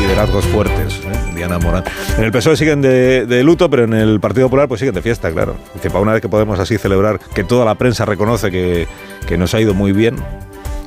liderazgos 0.04 0.46
fuertes, 0.48 1.00
¿eh? 1.06 1.34
Diana 1.34 1.60
Morán. 1.60 1.84
En 2.18 2.26
el 2.26 2.32
PSOE 2.32 2.58
siguen 2.58 2.82
de, 2.82 3.42
luto, 3.44 3.70
pero 3.70 3.86
en 3.86 3.94
el 3.94 4.20
Partido 4.20 4.48
Popular 4.48 4.68
pues 4.68 4.80
siguen 4.80 4.94
de 4.94 5.02
fiesta, 5.02 5.32
claro. 5.32 5.56
Dice, 5.74 5.90
para 5.90 6.02
una 6.02 6.12
vez 6.12 6.22
que 6.22 6.28
podemos 6.28 6.60
así 6.60 6.78
celebrar 6.78 7.20
que 7.34 7.46
toda 7.46 7.64
la 7.64 7.76
prensa 7.76 8.04
reconoce 8.04 8.52
que, 8.52 8.88
nos 9.38 9.54
ha 9.54 9.62
ido 9.62 9.74
muy 9.74 9.94
bien 9.94 10.18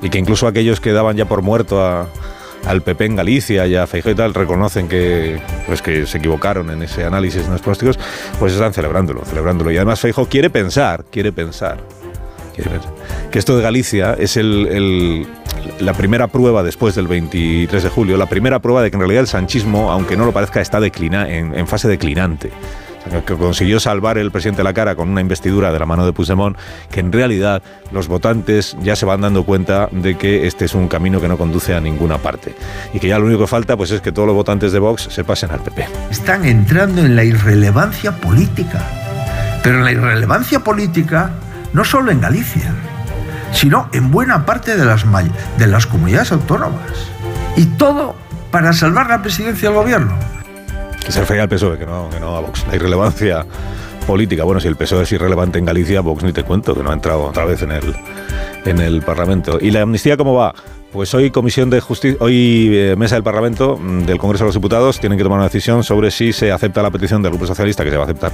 y 0.02 0.10
que 0.10 0.18
incluso 0.18 0.46
aquellos 0.46 0.80
que 0.80 0.92
daban 0.92 1.16
ya 1.16 1.24
por 1.24 1.40
muerto 1.40 1.82
al 1.82 2.82
PP 2.82 3.06
en 3.06 3.16
Galicia 3.16 3.66
y 3.66 3.74
a 3.74 3.86
Feijóo 3.86 4.12
y 4.12 4.14
tal 4.14 4.34
reconocen 4.34 4.86
que 4.86 5.40
pues 5.66 5.80
que 5.80 6.06
se 6.06 6.18
equivocaron 6.18 6.70
en 6.70 6.82
ese 6.82 7.04
análisis 7.04 7.46
en 7.46 7.52
los 7.52 7.62
pronósticos, 7.62 7.98
pues 8.38 8.52
están 8.52 8.74
celebrándolo, 8.74 9.24
celebrándolo. 9.24 9.70
Y 9.70 9.76
además 9.76 9.98
Feijóo 9.98 10.26
quiere 10.26 10.50
pensar, 10.50 11.06
quiere 11.10 11.32
pensar, 11.32 11.78
quiere 12.54 12.70
pensar 12.70 12.92
que 13.30 13.38
esto 13.38 13.56
de 13.56 13.62
Galicia 13.62 14.14
es 14.18 14.36
el 14.36 15.26
la 15.80 15.92
primera 15.92 16.28
prueba 16.28 16.62
después 16.62 16.94
del 16.94 17.06
23 17.06 17.82
de 17.82 17.88
julio, 17.88 18.16
la 18.16 18.26
primera 18.26 18.60
prueba 18.60 18.82
de 18.82 18.90
que 18.90 18.96
en 18.96 19.00
realidad 19.00 19.20
el 19.20 19.26
sanchismo, 19.26 19.90
aunque 19.90 20.16
no 20.16 20.24
lo 20.24 20.32
parezca, 20.32 20.60
está 20.60 20.80
declina, 20.80 21.28
en, 21.28 21.66
fase 21.66 21.88
declinante. 21.88 22.50
Que 23.24 23.36
consiguió 23.36 23.78
salvar 23.78 24.18
el 24.18 24.32
presidente 24.32 24.64
la 24.64 24.72
cara 24.72 24.96
con 24.96 25.08
una 25.08 25.20
investidura 25.20 25.72
de 25.72 25.78
la 25.78 25.86
mano 25.86 26.04
de 26.04 26.12
Puigdemont, 26.12 26.56
que 26.90 26.98
en 26.98 27.12
realidad 27.12 27.62
los 27.92 28.08
votantes 28.08 28.76
ya 28.82 28.96
se 28.96 29.06
van 29.06 29.20
dando 29.20 29.44
cuenta 29.44 29.88
de 29.92 30.16
que 30.16 30.48
este 30.48 30.64
es 30.64 30.74
un 30.74 30.88
camino 30.88 31.20
que 31.20 31.28
no 31.28 31.38
conduce 31.38 31.72
a 31.72 31.80
ninguna 31.80 32.18
parte. 32.18 32.56
Y 32.92 32.98
que 32.98 33.06
ya 33.06 33.20
lo 33.20 33.26
único 33.26 33.42
que 33.42 33.46
falta 33.46 33.76
pues 33.76 33.92
es 33.92 34.00
que 34.00 34.10
todos 34.10 34.26
los 34.26 34.34
votantes 34.34 34.72
de 34.72 34.80
Vox 34.80 35.02
se 35.02 35.22
pasen 35.22 35.52
al 35.52 35.60
PP. 35.60 35.86
Están 36.10 36.44
entrando 36.46 37.00
en 37.02 37.14
la 37.14 37.22
irrelevancia 37.22 38.10
política, 38.10 38.84
pero 39.62 39.78
en 39.78 39.84
la 39.84 39.92
irrelevancia 39.92 40.60
política 40.60 41.30
no 41.72 41.84
solo 41.84 42.10
en 42.10 42.20
Galicia, 42.20 42.74
sino 43.52 43.88
en 43.92 44.10
buena 44.10 44.46
parte 44.46 44.76
de 44.76 44.84
las, 44.84 45.04
de 45.58 45.66
las 45.66 45.86
comunidades 45.86 46.32
autónomas. 46.32 46.80
Y 47.56 47.66
todo 47.66 48.14
para 48.50 48.72
salvar 48.72 49.08
la 49.08 49.22
presidencia 49.22 49.68
del 49.68 49.78
gobierno. 49.78 50.14
Que 51.04 51.12
se 51.12 51.20
refería 51.20 51.42
al 51.44 51.48
PSOE, 51.48 51.78
que 51.78 51.86
no, 51.86 52.08
que 52.10 52.20
no 52.20 52.36
a 52.36 52.40
Vox. 52.40 52.66
La 52.68 52.76
irrelevancia 52.76 53.46
política. 54.06 54.44
Bueno, 54.44 54.60
si 54.60 54.68
el 54.68 54.76
PSOE 54.76 55.02
es 55.02 55.12
irrelevante 55.12 55.58
en 55.58 55.64
Galicia, 55.64 56.00
Vox 56.00 56.22
ni 56.22 56.32
te 56.32 56.42
cuento, 56.42 56.74
que 56.74 56.82
no 56.82 56.90
ha 56.90 56.94
entrado 56.94 57.24
otra 57.24 57.44
vez 57.44 57.62
en 57.62 57.72
el, 57.72 57.94
en 58.64 58.80
el 58.80 59.02
Parlamento. 59.02 59.58
¿Y 59.60 59.70
la 59.70 59.82
amnistía 59.82 60.16
cómo 60.16 60.34
va? 60.34 60.54
Pues 60.96 61.12
hoy 61.12 61.30
Comisión 61.30 61.68
de 61.68 61.78
Justicia, 61.82 62.16
hoy 62.22 62.70
eh, 62.72 62.94
Mesa 62.96 63.16
del 63.16 63.22
Parlamento 63.22 63.76
mm, 63.76 64.04
del 64.06 64.16
Congreso 64.16 64.44
de 64.44 64.48
los 64.48 64.54
Diputados 64.54 64.98
tienen 64.98 65.18
que 65.18 65.24
tomar 65.24 65.36
una 65.36 65.44
decisión 65.44 65.84
sobre 65.84 66.10
si 66.10 66.32
se 66.32 66.50
acepta 66.50 66.80
la 66.80 66.90
petición 66.90 67.20
del 67.20 67.32
Grupo 67.32 67.46
Socialista, 67.46 67.84
que 67.84 67.90
se 67.90 67.98
va 67.98 68.04
a 68.04 68.06
aceptar, 68.06 68.32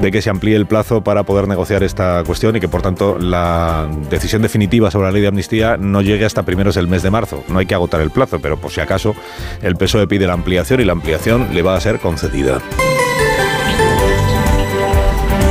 de 0.00 0.10
que 0.10 0.22
se 0.22 0.30
amplíe 0.30 0.56
el 0.56 0.64
plazo 0.64 1.02
para 1.02 1.24
poder 1.24 1.46
negociar 1.46 1.82
esta 1.82 2.24
cuestión 2.24 2.56
y 2.56 2.60
que 2.60 2.68
por 2.68 2.80
tanto 2.80 3.18
la 3.18 3.86
decisión 4.08 4.40
definitiva 4.40 4.90
sobre 4.90 5.08
la 5.08 5.12
ley 5.12 5.20
de 5.20 5.28
amnistía 5.28 5.76
no 5.76 6.00
llegue 6.00 6.24
hasta 6.24 6.44
primeros 6.44 6.76
del 6.76 6.88
mes 6.88 7.02
de 7.02 7.10
marzo. 7.10 7.44
No 7.48 7.58
hay 7.58 7.66
que 7.66 7.74
agotar 7.74 8.00
el 8.00 8.10
plazo, 8.10 8.38
pero 8.40 8.56
por 8.56 8.70
si 8.70 8.80
acaso 8.80 9.14
el 9.60 9.76
PSOE 9.76 10.06
pide 10.06 10.26
la 10.26 10.32
ampliación 10.32 10.80
y 10.80 10.84
la 10.84 10.92
ampliación 10.92 11.48
le 11.52 11.60
va 11.60 11.76
a 11.76 11.80
ser 11.82 11.98
concedida. 11.98 12.62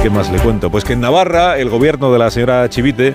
¿Qué 0.08 0.14
más 0.14 0.32
le 0.32 0.40
cuento? 0.40 0.72
Pues 0.72 0.86
que 0.86 0.94
en 0.94 1.02
Navarra 1.02 1.58
el 1.58 1.70
gobierno 1.70 2.14
de 2.14 2.18
la 2.18 2.32
señora 2.32 2.70
Chivite 2.70 3.10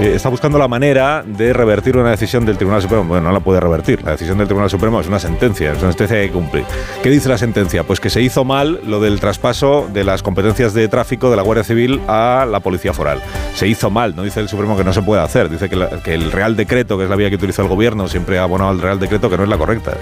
eh, 0.00 0.12
está 0.14 0.30
buscando 0.30 0.58
la 0.58 0.68
manera 0.68 1.22
de 1.22 1.52
revertir 1.52 1.98
una 1.98 2.12
decisión 2.12 2.46
del 2.46 2.56
Tribunal 2.56 2.80
Supremo. 2.80 3.04
Bueno, 3.04 3.28
no 3.28 3.32
la 3.34 3.40
puede 3.40 3.60
revertir. 3.60 4.02
La 4.02 4.12
decisión 4.12 4.38
del 4.38 4.46
Tribunal 4.46 4.70
Supremo 4.70 5.02
es 5.02 5.06
una 5.06 5.18
sentencia, 5.18 5.72
es 5.72 5.82
una 5.82 5.90
sentencia 5.90 6.16
que 6.16 6.30
cumplir. 6.30 6.64
¿Qué 7.02 7.10
dice 7.10 7.28
la 7.28 7.36
sentencia? 7.36 7.84
Pues 7.84 8.00
que 8.00 8.08
se 8.08 8.22
hizo 8.22 8.46
mal 8.46 8.80
lo 8.86 9.00
del 9.00 9.20
traspaso 9.20 9.86
de 9.92 10.02
las 10.02 10.22
competencias 10.22 10.72
de 10.72 10.88
tráfico 10.88 11.28
de 11.28 11.36
la 11.36 11.42
Guardia 11.42 11.62
Civil 11.62 12.00
a 12.08 12.46
la 12.50 12.60
Policía 12.60 12.94
Foral. 12.94 13.20
Se 13.54 13.68
hizo 13.68 13.90
mal, 13.90 14.16
no 14.16 14.22
dice 14.22 14.40
el 14.40 14.48
Supremo 14.48 14.78
que 14.78 14.84
no 14.84 14.94
se 14.94 15.02
puede 15.02 15.20
hacer, 15.20 15.50
dice 15.50 15.68
que, 15.68 16.14
el 16.14 16.32
Real 16.32 16.56
Decreto, 16.56 16.96
que 16.96 17.04
es 17.04 17.10
la 17.10 17.16
vía 17.16 17.28
que 17.28 17.36
utilizó 17.36 17.60
el 17.60 17.68
gobierno, 17.68 18.08
siempre 18.08 18.38
ha 18.38 18.44
abonado 18.44 18.70
al 18.70 18.80
Real 18.80 18.98
Decreto 18.98 19.28
que 19.28 19.36
no 19.36 19.42
es 19.42 19.50
la 19.50 19.58
correcta. 19.58 19.92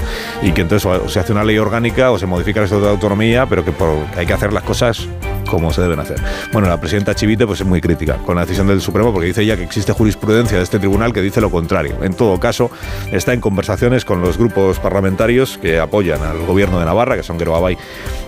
Y 0.40 0.52
que 0.52 0.60
entonces 0.60 0.86
o 0.86 1.08
se 1.08 1.18
hace 1.18 1.32
una 1.32 1.42
ley 1.42 1.58
orgánica 1.58 2.12
o 2.12 2.18
se 2.18 2.26
modifica 2.26 2.60
el 2.60 2.66
Estatuto 2.66 2.86
de 2.86 2.92
Autonomía, 2.92 3.46
pero 3.46 3.64
que 3.64 3.72
hay 4.16 4.24
que 4.24 4.34
hacer 4.34 4.52
las 4.52 4.62
cosas 4.62 5.08
como 5.48 5.72
se 5.72 5.82
deben 5.82 5.98
hacer. 6.00 6.20
Bueno, 6.52 6.68
la 6.68 6.78
presidenta 6.78 7.14
Chivite 7.14 7.46
pues 7.46 7.60
es 7.60 7.66
muy 7.66 7.80
crítica 7.80 8.16
con 8.18 8.36
la 8.36 8.42
decisión 8.42 8.66
del 8.68 8.80
Supremo 8.80 9.12
porque 9.12 9.28
dice 9.28 9.42
ella 9.42 9.56
que 9.56 9.64
existe 9.64 9.92
jurisprudencia 9.92 10.58
de 10.58 10.64
este 10.64 10.78
tribunal 10.78 11.12
que 11.12 11.22
dice 11.22 11.40
lo 11.40 11.50
contrario. 11.50 11.96
En 12.02 12.14
todo 12.14 12.38
caso, 12.38 12.70
está 13.10 13.32
en 13.32 13.40
conversaciones 13.40 14.04
con 14.04 14.20
los 14.20 14.38
grupos 14.38 14.78
parlamentarios 14.78 15.58
que 15.58 15.80
apoyan 15.80 16.22
al 16.22 16.44
gobierno 16.46 16.78
de 16.78 16.84
Navarra, 16.84 17.16
que 17.16 17.22
son 17.22 17.38
Geroabay 17.38 17.76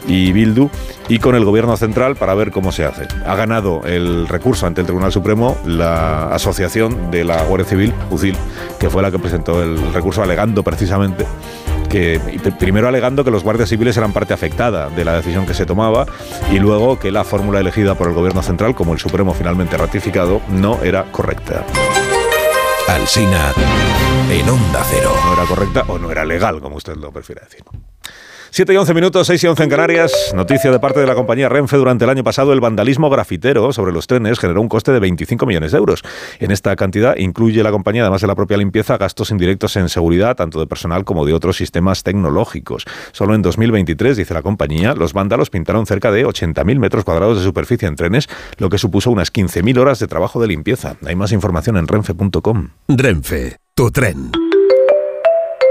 y 0.06 0.32
Bildu, 0.32 0.70
y 1.08 1.18
con 1.18 1.34
el 1.34 1.44
gobierno 1.44 1.76
central 1.76 2.16
para 2.16 2.34
ver 2.34 2.50
cómo 2.50 2.72
se 2.72 2.84
hace. 2.84 3.06
Ha 3.26 3.34
ganado 3.36 3.82
el 3.84 4.26
recurso 4.28 4.66
ante 4.66 4.80
el 4.80 4.86
Tribunal 4.86 5.12
Supremo 5.12 5.56
la 5.66 6.28
asociación 6.28 7.10
de 7.10 7.24
la 7.24 7.42
Guardia 7.44 7.68
Civil, 7.68 7.92
UCIL, 8.10 8.36
que 8.78 8.88
fue 8.88 9.02
la 9.02 9.10
que 9.10 9.18
presentó 9.18 9.62
el 9.62 9.92
recurso 9.92 10.22
alegando 10.22 10.62
precisamente 10.62 11.26
que 11.90 12.20
primero 12.58 12.88
alegando 12.88 13.24
que 13.24 13.30
los 13.30 13.42
guardias 13.42 13.68
civiles 13.68 13.96
eran 13.96 14.12
parte 14.12 14.32
afectada 14.32 14.88
de 14.88 15.04
la 15.04 15.14
decisión 15.14 15.44
que 15.44 15.54
se 15.54 15.66
tomaba 15.66 16.06
y 16.50 16.58
luego 16.58 16.98
que 16.98 17.10
la 17.10 17.24
fórmula 17.24 17.60
elegida 17.60 17.96
por 17.96 18.08
el 18.08 18.14
gobierno 18.14 18.42
central, 18.42 18.74
como 18.74 18.94
el 18.94 18.98
Supremo 18.98 19.34
finalmente 19.34 19.76
ratificado, 19.76 20.40
no 20.48 20.80
era 20.82 21.04
correcta. 21.10 21.66
Alsina 22.88 23.52
en 24.30 24.48
Onda 24.48 24.82
Cero. 24.88 25.12
No 25.24 25.34
era 25.34 25.44
correcta 25.44 25.84
o 25.88 25.98
no 25.98 26.10
era 26.10 26.24
legal, 26.24 26.60
como 26.60 26.76
usted 26.76 26.96
lo 26.96 27.12
prefiere 27.12 27.42
decir. 27.42 27.64
7 28.52 28.72
y 28.72 28.76
11 28.76 28.94
minutos, 28.94 29.26
6 29.28 29.44
y 29.44 29.46
11 29.46 29.62
en 29.62 29.70
Canarias. 29.70 30.32
Noticia 30.34 30.72
de 30.72 30.80
parte 30.80 30.98
de 30.98 31.06
la 31.06 31.14
compañía 31.14 31.48
Renfe. 31.48 31.76
Durante 31.76 32.04
el 32.04 32.10
año 32.10 32.24
pasado, 32.24 32.52
el 32.52 32.60
vandalismo 32.60 33.08
grafitero 33.08 33.72
sobre 33.72 33.92
los 33.92 34.08
trenes 34.08 34.40
generó 34.40 34.60
un 34.60 34.68
coste 34.68 34.90
de 34.90 34.98
25 34.98 35.46
millones 35.46 35.70
de 35.70 35.78
euros. 35.78 36.02
En 36.40 36.50
esta 36.50 36.74
cantidad 36.74 37.16
incluye 37.16 37.62
la 37.62 37.70
compañía, 37.70 38.02
además 38.02 38.22
de 38.22 38.26
la 38.26 38.34
propia 38.34 38.56
limpieza, 38.56 38.98
gastos 38.98 39.30
indirectos 39.30 39.76
en 39.76 39.88
seguridad, 39.88 40.34
tanto 40.34 40.58
de 40.58 40.66
personal 40.66 41.04
como 41.04 41.24
de 41.24 41.32
otros 41.32 41.56
sistemas 41.56 42.02
tecnológicos. 42.02 42.86
Solo 43.12 43.36
en 43.36 43.42
2023, 43.42 44.16
dice 44.16 44.34
la 44.34 44.42
compañía, 44.42 44.94
los 44.94 45.12
vándalos 45.12 45.48
pintaron 45.48 45.86
cerca 45.86 46.10
de 46.10 46.26
80.000 46.26 46.78
metros 46.78 47.04
cuadrados 47.04 47.38
de 47.38 47.44
superficie 47.44 47.86
en 47.86 47.94
trenes, 47.94 48.28
lo 48.58 48.68
que 48.68 48.78
supuso 48.78 49.12
unas 49.12 49.32
15.000 49.32 49.78
horas 49.78 50.00
de 50.00 50.08
trabajo 50.08 50.40
de 50.40 50.48
limpieza. 50.48 50.96
Hay 51.06 51.14
más 51.14 51.30
información 51.30 51.76
en 51.76 51.86
renfe.com. 51.86 52.70
Renfe, 52.88 53.58
tu 53.74 53.90
tren. 53.92 54.32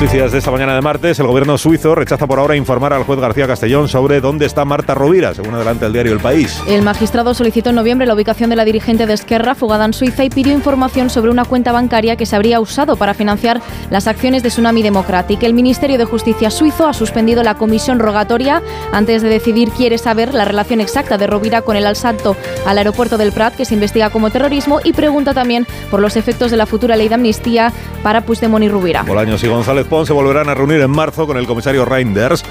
Noticias 0.00 0.32
de 0.32 0.38
esta 0.38 0.50
mañana 0.50 0.74
de 0.74 0.80
martes. 0.80 1.18
El 1.18 1.26
gobierno 1.26 1.58
suizo 1.58 1.94
rechaza 1.94 2.26
por 2.26 2.38
ahora 2.38 2.56
informar 2.56 2.94
al 2.94 3.02
juez 3.02 3.20
García 3.20 3.46
Castellón 3.46 3.86
sobre 3.86 4.22
dónde 4.22 4.46
está 4.46 4.64
Marta 4.64 4.94
Rovira, 4.94 5.34
según 5.34 5.54
adelanta 5.54 5.84
el 5.84 5.92
diario 5.92 6.14
El 6.14 6.20
País. 6.20 6.58
El 6.66 6.80
magistrado 6.80 7.34
solicitó 7.34 7.68
en 7.68 7.76
noviembre 7.76 8.06
la 8.06 8.14
ubicación 8.14 8.48
de 8.48 8.56
la 8.56 8.64
dirigente 8.64 9.06
de 9.06 9.12
Esquerra, 9.12 9.54
fugada 9.54 9.84
en 9.84 9.92
Suiza, 9.92 10.24
y 10.24 10.30
pidió 10.30 10.54
información 10.54 11.10
sobre 11.10 11.30
una 11.30 11.44
cuenta 11.44 11.70
bancaria 11.72 12.16
que 12.16 12.24
se 12.24 12.34
habría 12.34 12.60
usado 12.60 12.96
para 12.96 13.12
financiar 13.12 13.60
las 13.90 14.06
acciones 14.06 14.42
de 14.42 14.48
Tsunami 14.48 14.82
Democratic. 14.82 15.42
El 15.42 15.52
Ministerio 15.52 15.98
de 15.98 16.06
Justicia 16.06 16.50
suizo 16.50 16.88
ha 16.88 16.94
suspendido 16.94 17.42
la 17.42 17.56
comisión 17.56 17.98
rogatoria 17.98 18.62
antes 18.92 19.20
de 19.20 19.28
decidir 19.28 19.68
quiere 19.68 19.98
saber 19.98 20.32
la 20.32 20.46
relación 20.46 20.80
exacta 20.80 21.18
de 21.18 21.26
Rovira 21.26 21.60
con 21.60 21.76
el 21.76 21.86
asalto 21.86 22.36
al 22.64 22.78
aeropuerto 22.78 23.18
del 23.18 23.32
Prat, 23.32 23.54
que 23.54 23.66
se 23.66 23.74
investiga 23.74 24.08
como 24.08 24.30
terrorismo, 24.30 24.80
y 24.82 24.94
pregunta 24.94 25.34
también 25.34 25.66
por 25.90 26.00
los 26.00 26.16
efectos 26.16 26.50
de 26.50 26.56
la 26.56 26.64
futura 26.64 26.96
ley 26.96 27.08
de 27.08 27.16
amnistía 27.16 27.70
para 28.02 28.22
Puigdemont 28.22 28.64
y 28.64 28.68
Rovira. 28.70 29.02
Bolaños 29.02 29.44
y 29.44 29.48
González 29.48 29.89
Pons 29.90 30.06
se 30.06 30.14
volverán 30.14 30.48
a 30.48 30.54
reunir 30.54 30.80
en 30.80 30.90
marzo 30.90 31.26
con 31.26 31.36
el 31.36 31.48
comisario 31.48 31.84
Reinders 31.84 32.44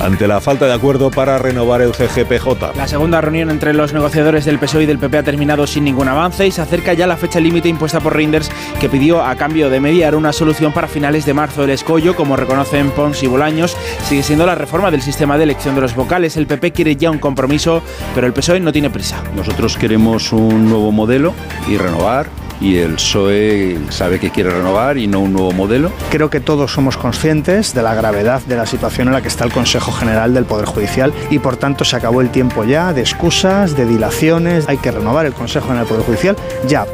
ante 0.00 0.26
la 0.26 0.40
falta 0.40 0.66
de 0.66 0.72
acuerdo 0.72 1.10
para 1.10 1.36
renovar 1.36 1.82
el 1.82 1.92
GGPJ. 1.92 2.74
La 2.74 2.88
segunda 2.88 3.20
reunión 3.20 3.50
entre 3.50 3.74
los 3.74 3.92
negociadores 3.92 4.46
del 4.46 4.58
PSOE 4.58 4.84
y 4.84 4.86
del 4.86 4.98
PP 4.98 5.18
ha 5.18 5.22
terminado 5.22 5.66
sin 5.66 5.84
ningún 5.84 6.08
avance 6.08 6.46
y 6.46 6.50
se 6.50 6.62
acerca 6.62 6.94
ya 6.94 7.06
la 7.06 7.18
fecha 7.18 7.38
límite 7.38 7.68
impuesta 7.68 8.00
por 8.00 8.16
Reinders 8.16 8.50
que 8.80 8.88
pidió 8.88 9.22
a 9.22 9.36
cambio 9.36 9.68
de 9.68 9.78
mediar 9.78 10.14
una 10.14 10.32
solución 10.32 10.72
para 10.72 10.88
finales 10.88 11.26
de 11.26 11.34
marzo. 11.34 11.64
El 11.64 11.70
escollo, 11.70 12.16
como 12.16 12.34
reconocen 12.34 12.90
Pons 12.90 13.22
y 13.22 13.26
Bolaños, 13.26 13.76
sigue 14.08 14.22
siendo 14.22 14.46
la 14.46 14.54
reforma 14.54 14.90
del 14.90 15.02
sistema 15.02 15.36
de 15.36 15.44
elección 15.44 15.74
de 15.74 15.82
los 15.82 15.94
vocales. 15.94 16.38
El 16.38 16.46
PP 16.46 16.72
quiere 16.72 16.96
ya 16.96 17.10
un 17.10 17.18
compromiso, 17.18 17.82
pero 18.14 18.26
el 18.26 18.32
PSOE 18.32 18.60
no 18.60 18.72
tiene 18.72 18.88
prisa. 18.88 19.22
Nosotros 19.36 19.76
queremos 19.76 20.32
un 20.32 20.70
nuevo 20.70 20.90
modelo 20.92 21.34
y 21.68 21.76
renovar. 21.76 22.45
Y 22.60 22.76
el 22.78 22.94
PSOE 22.94 23.78
sabe 23.90 24.18
que 24.18 24.30
quiere 24.30 24.50
renovar 24.50 24.98
y 24.98 25.06
no 25.06 25.20
un 25.20 25.32
nuevo 25.32 25.52
modelo. 25.52 25.90
Creo 26.10 26.30
que 26.30 26.40
todos 26.40 26.72
somos 26.72 26.96
conscientes 26.96 27.74
de 27.74 27.82
la 27.82 27.94
gravedad 27.94 28.42
de 28.42 28.56
la 28.56 28.66
situación 28.66 29.08
en 29.08 29.14
la 29.14 29.22
que 29.22 29.28
está 29.28 29.44
el 29.44 29.52
Consejo 29.52 29.92
General 29.92 30.32
del 30.32 30.44
Poder 30.44 30.66
Judicial 30.66 31.12
y 31.30 31.38
por 31.38 31.56
tanto 31.56 31.84
se 31.84 31.96
acabó 31.96 32.20
el 32.20 32.30
tiempo 32.30 32.64
ya 32.64 32.92
de 32.92 33.02
excusas, 33.02 33.76
de 33.76 33.86
dilaciones. 33.86 34.68
Hay 34.68 34.78
que 34.78 34.90
renovar 34.90 35.26
el 35.26 35.32
Consejo 35.32 35.66
General 35.66 35.86
del 35.86 35.96
Poder 35.96 36.06
Judicial 36.06 36.36
ya. 36.66 36.86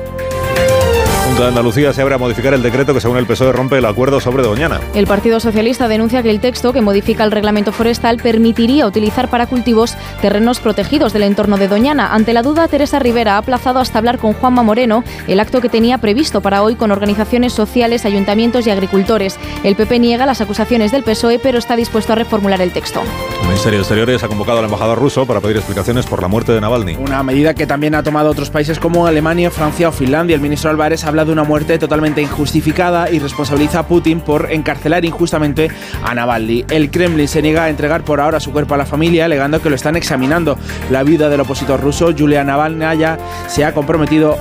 Junta 1.33 1.45
de 1.45 1.49
Andalucía 1.49 1.95
se 1.95 2.03
abre 2.03 2.15
a 2.15 2.19
modificar 2.19 2.53
el 2.53 2.63
decreto 2.63 2.93
que 2.93 3.01
según 3.01 3.17
el 3.17 3.25
PSOE 3.25 3.53
rompe 3.53 3.79
el 3.79 3.87
acuerdo 3.87 4.21
sobre 4.21 4.43
Doñana. 4.43 4.83
El 4.95 5.07
Partido 5.07 5.41
Socialista 5.41 5.89
denuncia 5.89 6.23
que 6.23 6.29
el 6.29 6.41
texto 6.41 6.75
que 6.75 6.83
modifica 6.83 7.25
el 7.25 7.31
reglamento 7.31 7.73
forestal 7.73 8.19
permitiría 8.19 8.87
utilizar 8.87 9.31
para 9.31 9.47
cultivos 9.47 9.97
terrenos 10.21 10.61
protegidos 10.61 11.15
del 11.15 11.23
entorno 11.23 11.57
de 11.57 11.69
Doñana. 11.69 12.13
Ante 12.13 12.35
la 12.35 12.43
duda, 12.43 12.69
Teresa 12.69 12.99
Rivera 12.99 13.37
ha 13.37 13.39
aplazado 13.39 13.79
hasta 13.79 13.99
hablar 13.99 14.19
con 14.19 14.35
Juanma 14.35 14.63
Moreno 14.63 15.05
el 15.27 15.41
acto 15.41 15.63
que 15.63 15.71
tenía 15.71 15.97
previsto 15.97 16.43
para 16.43 16.63
hoy 16.63 16.75
con 16.75 16.91
organizaciones 16.91 17.55
sociales, 17.55 18.05
ayuntamientos 18.05 18.67
y 18.67 18.71
agricultores. 18.71 19.39
El 19.65 19.75
PP 19.75 20.01
niega 20.01 20.27
las 20.27 20.43
acusaciones 20.43 20.93
del 20.93 21.03
PSOE, 21.03 21.39
pero 21.39 21.57
está 21.57 21.77
dispuesto 21.77 22.13
a 22.13 22.17
reformular 22.17 22.61
el 22.61 22.73
texto. 22.73 23.01
El 23.41 23.49
Ministerio 23.49 23.79
de 23.79 23.85
Exteriores 23.85 24.23
ha 24.23 24.29
convocado 24.29 24.59
al 24.59 24.67
embajador 24.67 24.99
ruso 24.99 25.25
para 25.25 25.41
pedir 25.41 25.57
explicaciones 25.57 26.05
por 26.05 26.21
la 26.21 26.29
muerte 26.29 26.53
de 26.53 26.61
Navalny. 26.61 26.97
Una 26.97 27.23
medida 27.23 27.55
que 27.55 27.67
también 27.67 27.95
ha 27.95 28.03
tomado 28.03 28.29
otros 28.29 28.51
países 28.51 28.79
como 28.79 29.07
Alemania, 29.07 29.51
Francia 29.51 29.89
o 29.89 29.93
Finlandia. 29.93 30.35
El 30.35 30.43
ministro 30.43 30.69
Álvarez 30.69 31.05
habla 31.05 31.22
de 31.25 31.33
una 31.33 31.45
muerte 31.45 31.79
totalmente 31.79 32.23
injustificada 32.23 33.11
y 33.11 33.19
responsabiliza 33.19 33.81
a 33.81 33.87
Putin 33.87 34.21
por 34.21 34.51
encarcelar 34.51 35.05
injustamente 35.05 35.71
a 36.03 36.15
Navalny. 36.15 36.65
El 36.71 36.91
Kremlin 36.91 37.29
se 37.29 37.43
niega 37.43 37.65
a 37.65 37.71
entregar 37.71 38.05
por 38.05 38.21
ahora 38.21 38.41
su 38.41 38.53
cuerpo 38.53 38.75
a 38.75 38.79
la 38.79 38.87
familia, 38.87 39.25
alegando 39.25 39.63
que 39.63 39.71
lo 39.71 39.77
están 39.77 39.97
examinando. 39.97 40.59
La 40.91 41.03
viuda 41.03 41.29
del 41.29 41.41
opositor 41.41 41.81
ruso, 41.81 42.13
Julia 42.17 42.45
Navalnaya, 42.45 43.19
se 43.49 43.65
ha 43.65 43.73
comprometido 43.73 44.39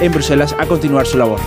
en 0.00 0.12
Bruselas 0.12 0.54
a 0.58 0.66
continuar 0.66 1.06
su 1.06 1.18
labor. 1.18 1.40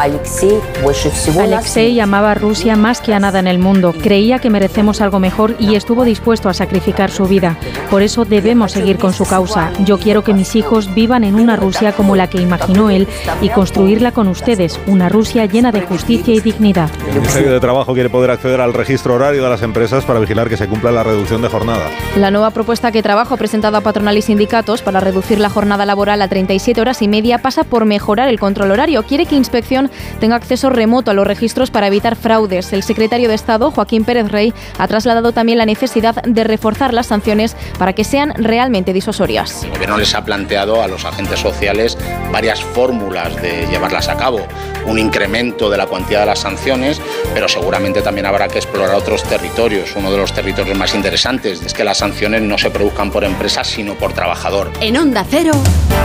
Alexei 0.00 2.00
amaba 2.00 2.30
a 2.30 2.34
Rusia 2.34 2.74
más 2.74 3.02
que 3.02 3.12
a 3.12 3.20
nada 3.20 3.38
en 3.38 3.46
el 3.46 3.58
mundo. 3.58 3.92
Creía 3.92 4.38
que 4.38 4.48
merecemos 4.48 5.02
algo 5.02 5.20
mejor 5.20 5.56
y 5.58 5.74
estuvo 5.74 6.04
dispuesto 6.04 6.48
a 6.48 6.54
sacrificar 6.54 7.10
su 7.10 7.26
vida. 7.26 7.58
Por 7.90 8.00
eso 8.00 8.24
debemos 8.24 8.72
seguir 8.72 8.96
con 8.96 9.12
su 9.12 9.26
causa. 9.26 9.70
Yo 9.84 9.98
quiero 9.98 10.24
que 10.24 10.32
mis 10.32 10.56
hijos 10.56 10.94
vivan 10.94 11.22
en 11.22 11.34
una 11.34 11.56
Rusia 11.56 11.92
como 11.92 12.16
la 12.16 12.30
que 12.30 12.40
imaginó 12.40 12.88
él 12.88 13.08
y 13.42 13.50
construirla 13.50 14.12
con 14.12 14.28
ustedes, 14.28 14.80
una 14.86 15.10
Rusia 15.10 15.44
llena 15.44 15.70
de 15.70 15.82
justicia 15.82 16.32
y 16.32 16.40
dignidad. 16.40 16.88
El 17.08 17.20
Ministerio 17.20 17.52
de 17.52 17.60
Trabajo 17.60 17.92
quiere 17.92 18.08
poder 18.08 18.30
acceder 18.30 18.62
al 18.62 18.72
registro 18.72 19.16
horario 19.16 19.42
de 19.42 19.50
las 19.50 19.60
empresas 19.60 20.06
para 20.06 20.18
vigilar 20.18 20.48
que 20.48 20.56
se 20.56 20.66
cumpla 20.66 20.92
la 20.92 21.02
reducción 21.02 21.42
de 21.42 21.48
jornada. 21.48 21.90
La 22.16 22.30
nueva 22.30 22.52
propuesta 22.52 22.90
que 22.90 23.02
Trabajo 23.02 23.34
ha 23.34 23.36
presentado 23.36 23.76
a 23.76 23.82
patronal 23.82 24.16
y 24.16 24.22
sindicatos 24.22 24.80
para 24.80 25.00
reducir 25.00 25.38
la 25.38 25.50
jornada 25.50 25.84
laboral 25.84 26.22
a 26.22 26.28
37 26.28 26.80
horas 26.80 27.02
y 27.02 27.08
media 27.08 27.38
pasa 27.38 27.64
por 27.64 27.84
mejorar 27.84 28.30
el 28.30 28.40
control 28.40 28.70
horario. 28.70 29.02
Quiere 29.02 29.26
que 29.26 29.36
Inspección 29.36 29.89
tenga 30.20 30.36
acceso 30.36 30.70
remoto 30.70 31.10
a 31.10 31.14
los 31.14 31.26
registros 31.26 31.70
para 31.70 31.86
evitar 31.86 32.16
fraudes. 32.16 32.72
El 32.72 32.82
secretario 32.82 33.28
de 33.28 33.34
Estado, 33.34 33.70
Joaquín 33.70 34.04
Pérez 34.04 34.30
Rey, 34.30 34.52
ha 34.78 34.88
trasladado 34.88 35.32
también 35.32 35.58
la 35.58 35.66
necesidad 35.66 36.22
de 36.22 36.44
reforzar 36.44 36.94
las 36.94 37.06
sanciones 37.06 37.56
para 37.78 37.92
que 37.92 38.04
sean 38.04 38.32
realmente 38.36 38.92
disuasorias. 38.92 39.64
El 39.64 39.70
gobierno 39.70 39.96
les 39.98 40.14
ha 40.14 40.24
planteado 40.24 40.82
a 40.82 40.88
los 40.88 41.04
agentes 41.04 41.40
sociales 41.40 41.96
varias 42.32 42.62
fórmulas 42.62 43.40
de 43.40 43.66
llevarlas 43.70 44.08
a 44.08 44.16
cabo. 44.16 44.46
Un 44.86 44.98
incremento 44.98 45.70
de 45.70 45.76
la 45.76 45.86
cuantía 45.86 46.20
de 46.20 46.26
las 46.26 46.40
sanciones, 46.40 47.00
pero 47.34 47.48
seguramente 47.48 48.02
también 48.02 48.26
habrá 48.26 48.48
que 48.48 48.58
explorar 48.58 48.94
otros 48.94 49.22
territorios. 49.24 49.94
Uno 49.96 50.10
de 50.10 50.16
los 50.16 50.32
territorios 50.32 50.76
más 50.76 50.94
interesantes 50.94 51.62
es 51.62 51.74
que 51.74 51.84
las 51.84 51.98
sanciones 51.98 52.42
no 52.42 52.58
se 52.58 52.70
produzcan 52.70 53.10
por 53.10 53.24
empresas, 53.24 53.66
sino 53.66 53.94
por 53.94 54.12
trabajador. 54.12 54.70
En 54.80 54.96
Onda 54.96 55.24
Cero, 55.28 55.52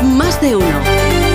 más 0.03 0.41
de 0.41 0.55
uno. 0.55 1.34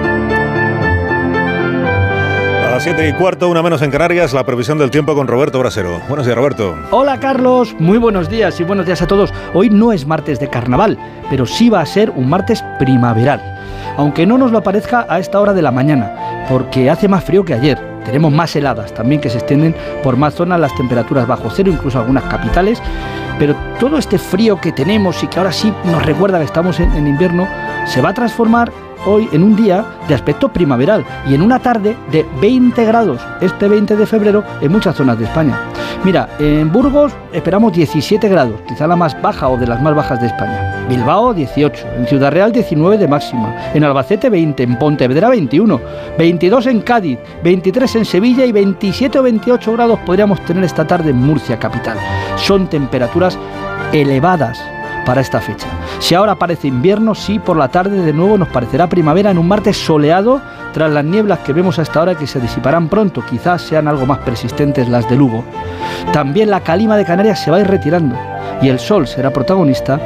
Las 2.81 2.97
7 2.97 3.09
y 3.09 3.13
cuarto, 3.13 3.47
una 3.47 3.61
menos 3.61 3.83
en 3.83 3.91
Canarias, 3.91 4.33
la 4.33 4.43
previsión 4.43 4.79
del 4.79 4.89
tiempo 4.89 5.13
con 5.13 5.27
Roberto 5.27 5.59
Brasero. 5.59 6.01
Buenos 6.07 6.25
días, 6.25 6.35
Roberto. 6.35 6.75
Hola, 6.89 7.19
Carlos. 7.19 7.75
Muy 7.77 7.99
buenos 7.99 8.27
días 8.27 8.59
y 8.59 8.63
buenos 8.63 8.87
días 8.87 9.03
a 9.03 9.05
todos. 9.05 9.31
Hoy 9.53 9.69
no 9.69 9.93
es 9.93 10.07
martes 10.07 10.39
de 10.39 10.49
carnaval, 10.49 10.97
pero 11.29 11.45
sí 11.45 11.69
va 11.69 11.81
a 11.81 11.85
ser 11.85 12.09
un 12.09 12.27
martes 12.27 12.63
primaveral. 12.79 13.39
Aunque 13.97 14.25
no 14.25 14.39
nos 14.39 14.51
lo 14.51 14.63
parezca 14.63 15.05
a 15.07 15.19
esta 15.19 15.39
hora 15.39 15.53
de 15.53 15.61
la 15.61 15.69
mañana, 15.69 16.47
porque 16.49 16.89
hace 16.89 17.07
más 17.07 17.23
frío 17.23 17.45
que 17.45 17.53
ayer. 17.53 17.77
Tenemos 18.03 18.33
más 18.33 18.55
heladas 18.55 18.91
también 18.95 19.21
que 19.21 19.29
se 19.29 19.37
extienden 19.37 19.75
por 20.01 20.17
más 20.17 20.33
zonas 20.33 20.59
las 20.59 20.75
temperaturas 20.75 21.27
bajo 21.27 21.51
cero, 21.51 21.69
incluso 21.71 21.99
algunas 21.99 22.23
capitales. 22.23 22.81
Pero 23.37 23.55
todo 23.79 23.99
este 23.99 24.17
frío 24.17 24.59
que 24.59 24.71
tenemos 24.71 25.21
y 25.21 25.27
que 25.27 25.37
ahora 25.37 25.51
sí 25.51 25.71
nos 25.85 26.03
recuerda 26.03 26.39
que 26.39 26.45
estamos 26.45 26.79
en, 26.79 26.91
en 26.93 27.05
invierno, 27.05 27.47
se 27.85 28.01
va 28.01 28.09
a 28.09 28.13
transformar 28.15 28.71
hoy 29.05 29.27
en 29.31 29.43
un 29.43 29.55
día 29.55 29.85
de 30.07 30.15
aspecto 30.15 30.51
primaveral 30.51 31.05
y 31.29 31.35
en 31.35 31.41
una 31.41 31.59
tarde 31.59 31.95
de 32.11 32.25
20 32.41 32.85
grados 32.85 33.21
este 33.41 33.67
20 33.67 33.95
de 33.95 34.05
febrero 34.05 34.43
en 34.61 34.71
muchas 34.71 34.95
zonas 34.95 35.17
de 35.17 35.25
España. 35.25 35.59
Mira, 36.03 36.29
en 36.39 36.71
Burgos 36.71 37.13
esperamos 37.31 37.73
17 37.73 38.27
grados, 38.27 38.59
quizá 38.67 38.87
la 38.87 38.95
más 38.95 39.19
baja 39.21 39.49
o 39.49 39.57
de 39.57 39.67
las 39.67 39.81
más 39.81 39.93
bajas 39.93 40.19
de 40.19 40.27
España. 40.27 40.85
Bilbao 40.89 41.33
18, 41.33 41.87
en 41.97 42.07
Ciudad 42.07 42.31
Real 42.31 42.51
19 42.51 42.97
de 42.97 43.07
máxima, 43.07 43.55
en 43.73 43.83
Albacete 43.83 44.29
20, 44.29 44.63
en 44.63 44.79
Pontevedra 44.79 45.29
21, 45.29 45.79
22 46.17 46.67
en 46.67 46.81
Cádiz, 46.81 47.19
23 47.43 47.97
en 47.97 48.05
Sevilla 48.05 48.45
y 48.45 48.51
27 48.51 49.19
o 49.19 49.23
28 49.23 49.73
grados 49.73 49.99
podríamos 49.99 50.43
tener 50.45 50.63
esta 50.63 50.87
tarde 50.87 51.11
en 51.11 51.17
Murcia 51.17 51.59
capital. 51.59 51.97
Son 52.35 52.67
temperaturas 52.67 53.37
elevadas 53.93 54.59
para 55.05 55.21
esta 55.21 55.41
fecha. 55.41 55.67
Si 55.99 56.15
ahora 56.15 56.35
parece 56.35 56.67
invierno, 56.67 57.15
sí, 57.15 57.39
por 57.39 57.57
la 57.57 57.69
tarde 57.69 58.01
de 58.01 58.13
nuevo 58.13 58.37
nos 58.37 58.49
parecerá 58.49 58.87
primavera 58.87 59.31
en 59.31 59.37
un 59.37 59.47
martes 59.47 59.77
soleado 59.77 60.41
tras 60.73 60.91
las 60.91 61.03
nieblas 61.03 61.39
que 61.39 61.53
vemos 61.53 61.79
a 61.79 61.81
esta 61.81 62.01
hora 62.01 62.15
que 62.15 62.27
se 62.27 62.39
disiparán 62.39 62.87
pronto, 62.87 63.23
quizás 63.29 63.61
sean 63.61 63.87
algo 63.87 64.05
más 64.05 64.19
persistentes 64.19 64.87
las 64.87 65.09
de 65.09 65.15
Lugo. 65.15 65.43
También 66.13 66.49
la 66.49 66.61
calima 66.61 66.97
de 66.97 67.05
Canarias 67.05 67.43
se 67.43 67.51
va 67.51 67.57
a 67.57 67.61
ir 67.61 67.67
retirando 67.67 68.15
y 68.61 68.69
el 68.69 68.79
sol 68.79 69.07
será 69.07 69.31
protagonista 69.31 69.99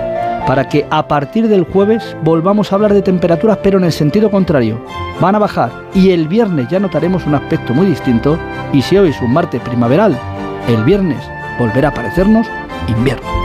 para 0.48 0.70
que 0.70 0.86
a 0.90 1.08
partir 1.08 1.48
del 1.48 1.64
jueves 1.64 2.16
volvamos 2.24 2.72
a 2.72 2.76
hablar 2.76 2.94
de 2.94 3.02
temperaturas 3.02 3.60
pero 3.64 3.78
en 3.78 3.86
el 3.86 3.92
sentido 3.92 4.30
contrario. 4.30 4.80
Van 5.20 5.36
a 5.36 5.40
bajar 5.40 5.72
y 5.94 6.12
el 6.12 6.28
viernes 6.28 6.68
ya 6.70 6.80
notaremos 6.80 7.26
un 7.26 7.36
aspecto 7.36 7.74
muy 7.74 7.86
distinto 7.86 8.38
y 8.74 8.82
si 8.82 8.98
hoy 8.98 9.10
es 9.10 9.22
un 9.22 9.34
martes 9.34 9.62
primaveral, 9.62 10.18
el 10.68 10.84
viernes 10.84 11.24
volverá 11.60 11.90
a 11.90 11.94
parecernos 11.94 12.48
invierno. 12.88 13.45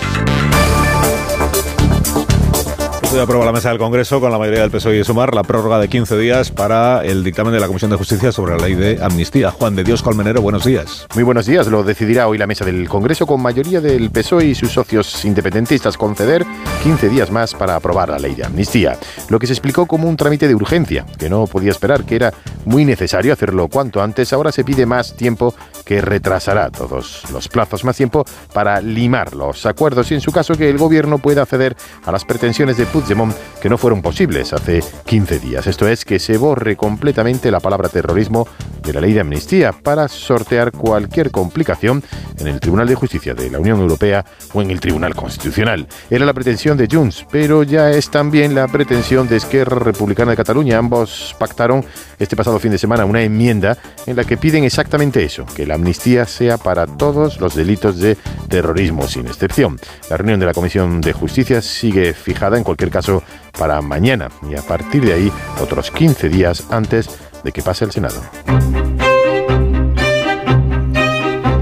Hoy 3.13 3.19
aprueba 3.19 3.43
la 3.43 3.51
mesa 3.51 3.67
del 3.67 3.77
Congreso 3.77 4.21
con 4.21 4.31
la 4.31 4.37
mayoría 4.37 4.61
del 4.61 4.71
PSOE 4.71 4.99
y 4.99 5.03
Sumar 5.03 5.35
la 5.35 5.43
prórroga 5.43 5.79
de 5.79 5.89
15 5.89 6.17
días 6.17 6.49
para 6.49 7.03
el 7.03 7.25
dictamen 7.25 7.51
de 7.51 7.59
la 7.59 7.67
Comisión 7.67 7.91
de 7.91 7.97
Justicia 7.97 8.31
sobre 8.31 8.55
la 8.55 8.65
ley 8.65 8.73
de 8.73 9.03
amnistía. 9.03 9.51
Juan 9.51 9.75
de 9.75 9.83
Dios 9.83 10.01
Colmenero, 10.01 10.41
buenos 10.41 10.63
días. 10.63 11.07
Muy 11.13 11.23
buenos 11.23 11.45
días. 11.45 11.67
Lo 11.67 11.83
decidirá 11.83 12.29
hoy 12.29 12.37
la 12.37 12.47
mesa 12.47 12.63
del 12.63 12.87
Congreso 12.87 13.27
con 13.27 13.41
mayoría 13.41 13.81
del 13.81 14.11
PSOE 14.11 14.45
y 14.45 14.55
sus 14.55 14.71
socios 14.71 15.25
independentistas 15.25 15.97
conceder 15.97 16.45
15 16.83 17.09
días 17.09 17.31
más 17.31 17.53
para 17.53 17.75
aprobar 17.75 18.07
la 18.07 18.17
ley 18.17 18.33
de 18.33 18.45
amnistía. 18.45 18.97
Lo 19.27 19.39
que 19.39 19.47
se 19.47 19.51
explicó 19.51 19.87
como 19.87 20.07
un 20.07 20.15
trámite 20.15 20.47
de 20.47 20.55
urgencia, 20.55 21.05
que 21.19 21.29
no 21.29 21.47
podía 21.47 21.71
esperar, 21.71 22.05
que 22.05 22.15
era 22.15 22.33
muy 22.63 22.85
necesario 22.85 23.33
hacerlo 23.33 23.67
cuanto 23.67 24.01
antes. 24.01 24.31
Ahora 24.31 24.53
se 24.53 24.63
pide 24.63 24.85
más 24.85 25.17
tiempo 25.17 25.53
que 25.83 25.99
retrasará 25.99 26.69
todos 26.69 27.23
los 27.33 27.49
plazos, 27.49 27.83
más 27.83 27.97
tiempo 27.97 28.23
para 28.53 28.79
limar 28.79 29.35
los 29.35 29.65
acuerdos 29.65 30.11
y 30.11 30.13
en 30.13 30.21
su 30.21 30.31
caso 30.31 30.55
que 30.55 30.69
el 30.69 30.77
gobierno 30.77 31.17
pueda 31.17 31.41
acceder 31.41 31.75
a 32.05 32.11
las 32.13 32.23
pretensiones 32.23 32.77
de 32.77 32.85
Puigdemont 33.01 33.35
que 33.61 33.69
no 33.69 33.77
fueron 33.77 34.01
posibles 34.01 34.53
hace 34.53 34.83
15 35.05 35.39
días. 35.39 35.67
Esto 35.67 35.87
es 35.87 36.03
que 36.03 36.17
se 36.17 36.37
borre 36.37 36.75
completamente 36.75 37.51
la 37.51 37.59
palabra 37.59 37.89
terrorismo 37.89 38.47
de 38.81 38.91
la 38.91 39.01
ley 39.01 39.13
de 39.13 39.19
amnistía 39.19 39.71
para 39.71 40.07
sortear 40.07 40.71
cualquier 40.71 41.29
complicación 41.29 42.03
en 42.39 42.47
el 42.47 42.59
Tribunal 42.59 42.87
de 42.87 42.95
Justicia 42.95 43.35
de 43.35 43.51
la 43.51 43.59
Unión 43.59 43.79
Europea 43.79 44.25
o 44.53 44.63
en 44.63 44.71
el 44.71 44.79
Tribunal 44.79 45.15
Constitucional. 45.15 45.87
Era 46.09 46.25
la 46.25 46.33
pretensión 46.33 46.75
de 46.75 46.87
Junts, 46.91 47.27
pero 47.31 47.61
ya 47.61 47.91
es 47.91 48.09
también 48.09 48.55
la 48.55 48.67
pretensión 48.67 49.27
de 49.27 49.37
Esquerra 49.37 49.77
Republicana 49.77 50.31
de 50.31 50.37
Cataluña. 50.37 50.79
Ambos 50.79 51.35
pactaron 51.37 51.85
este 52.17 52.35
pasado 52.35 52.57
fin 52.57 52.71
de 52.71 52.79
semana 52.79 53.05
una 53.05 53.21
enmienda 53.21 53.77
en 54.07 54.15
la 54.15 54.23
que 54.23 54.37
piden 54.37 54.63
exactamente 54.63 55.23
eso, 55.23 55.45
que 55.55 55.67
la 55.67 55.75
amnistía 55.75 56.25
sea 56.25 56.57
para 56.57 56.87
todos 56.87 57.39
los 57.39 57.53
delitos 57.53 57.99
de 57.99 58.17
terrorismo 58.49 59.07
sin 59.07 59.27
excepción. 59.27 59.79
La 60.09 60.17
reunión 60.17 60.39
de 60.39 60.47
la 60.47 60.53
Comisión 60.53 60.99
de 60.99 61.13
Justicia 61.13 61.61
sigue 61.61 62.13
fijada 62.13 62.57
en 62.57 62.63
cualquier 62.63 62.89
caso 62.91 63.23
para 63.57 63.81
mañana 63.81 64.29
y 64.49 64.55
a 64.55 64.61
partir 64.61 65.03
de 65.03 65.13
ahí 65.13 65.31
otros 65.59 65.89
15 65.91 66.29
días 66.29 66.65
antes 66.69 67.09
de 67.43 67.51
que 67.51 67.61
pase 67.61 67.85
el 67.85 67.91
Senado. 67.91 68.21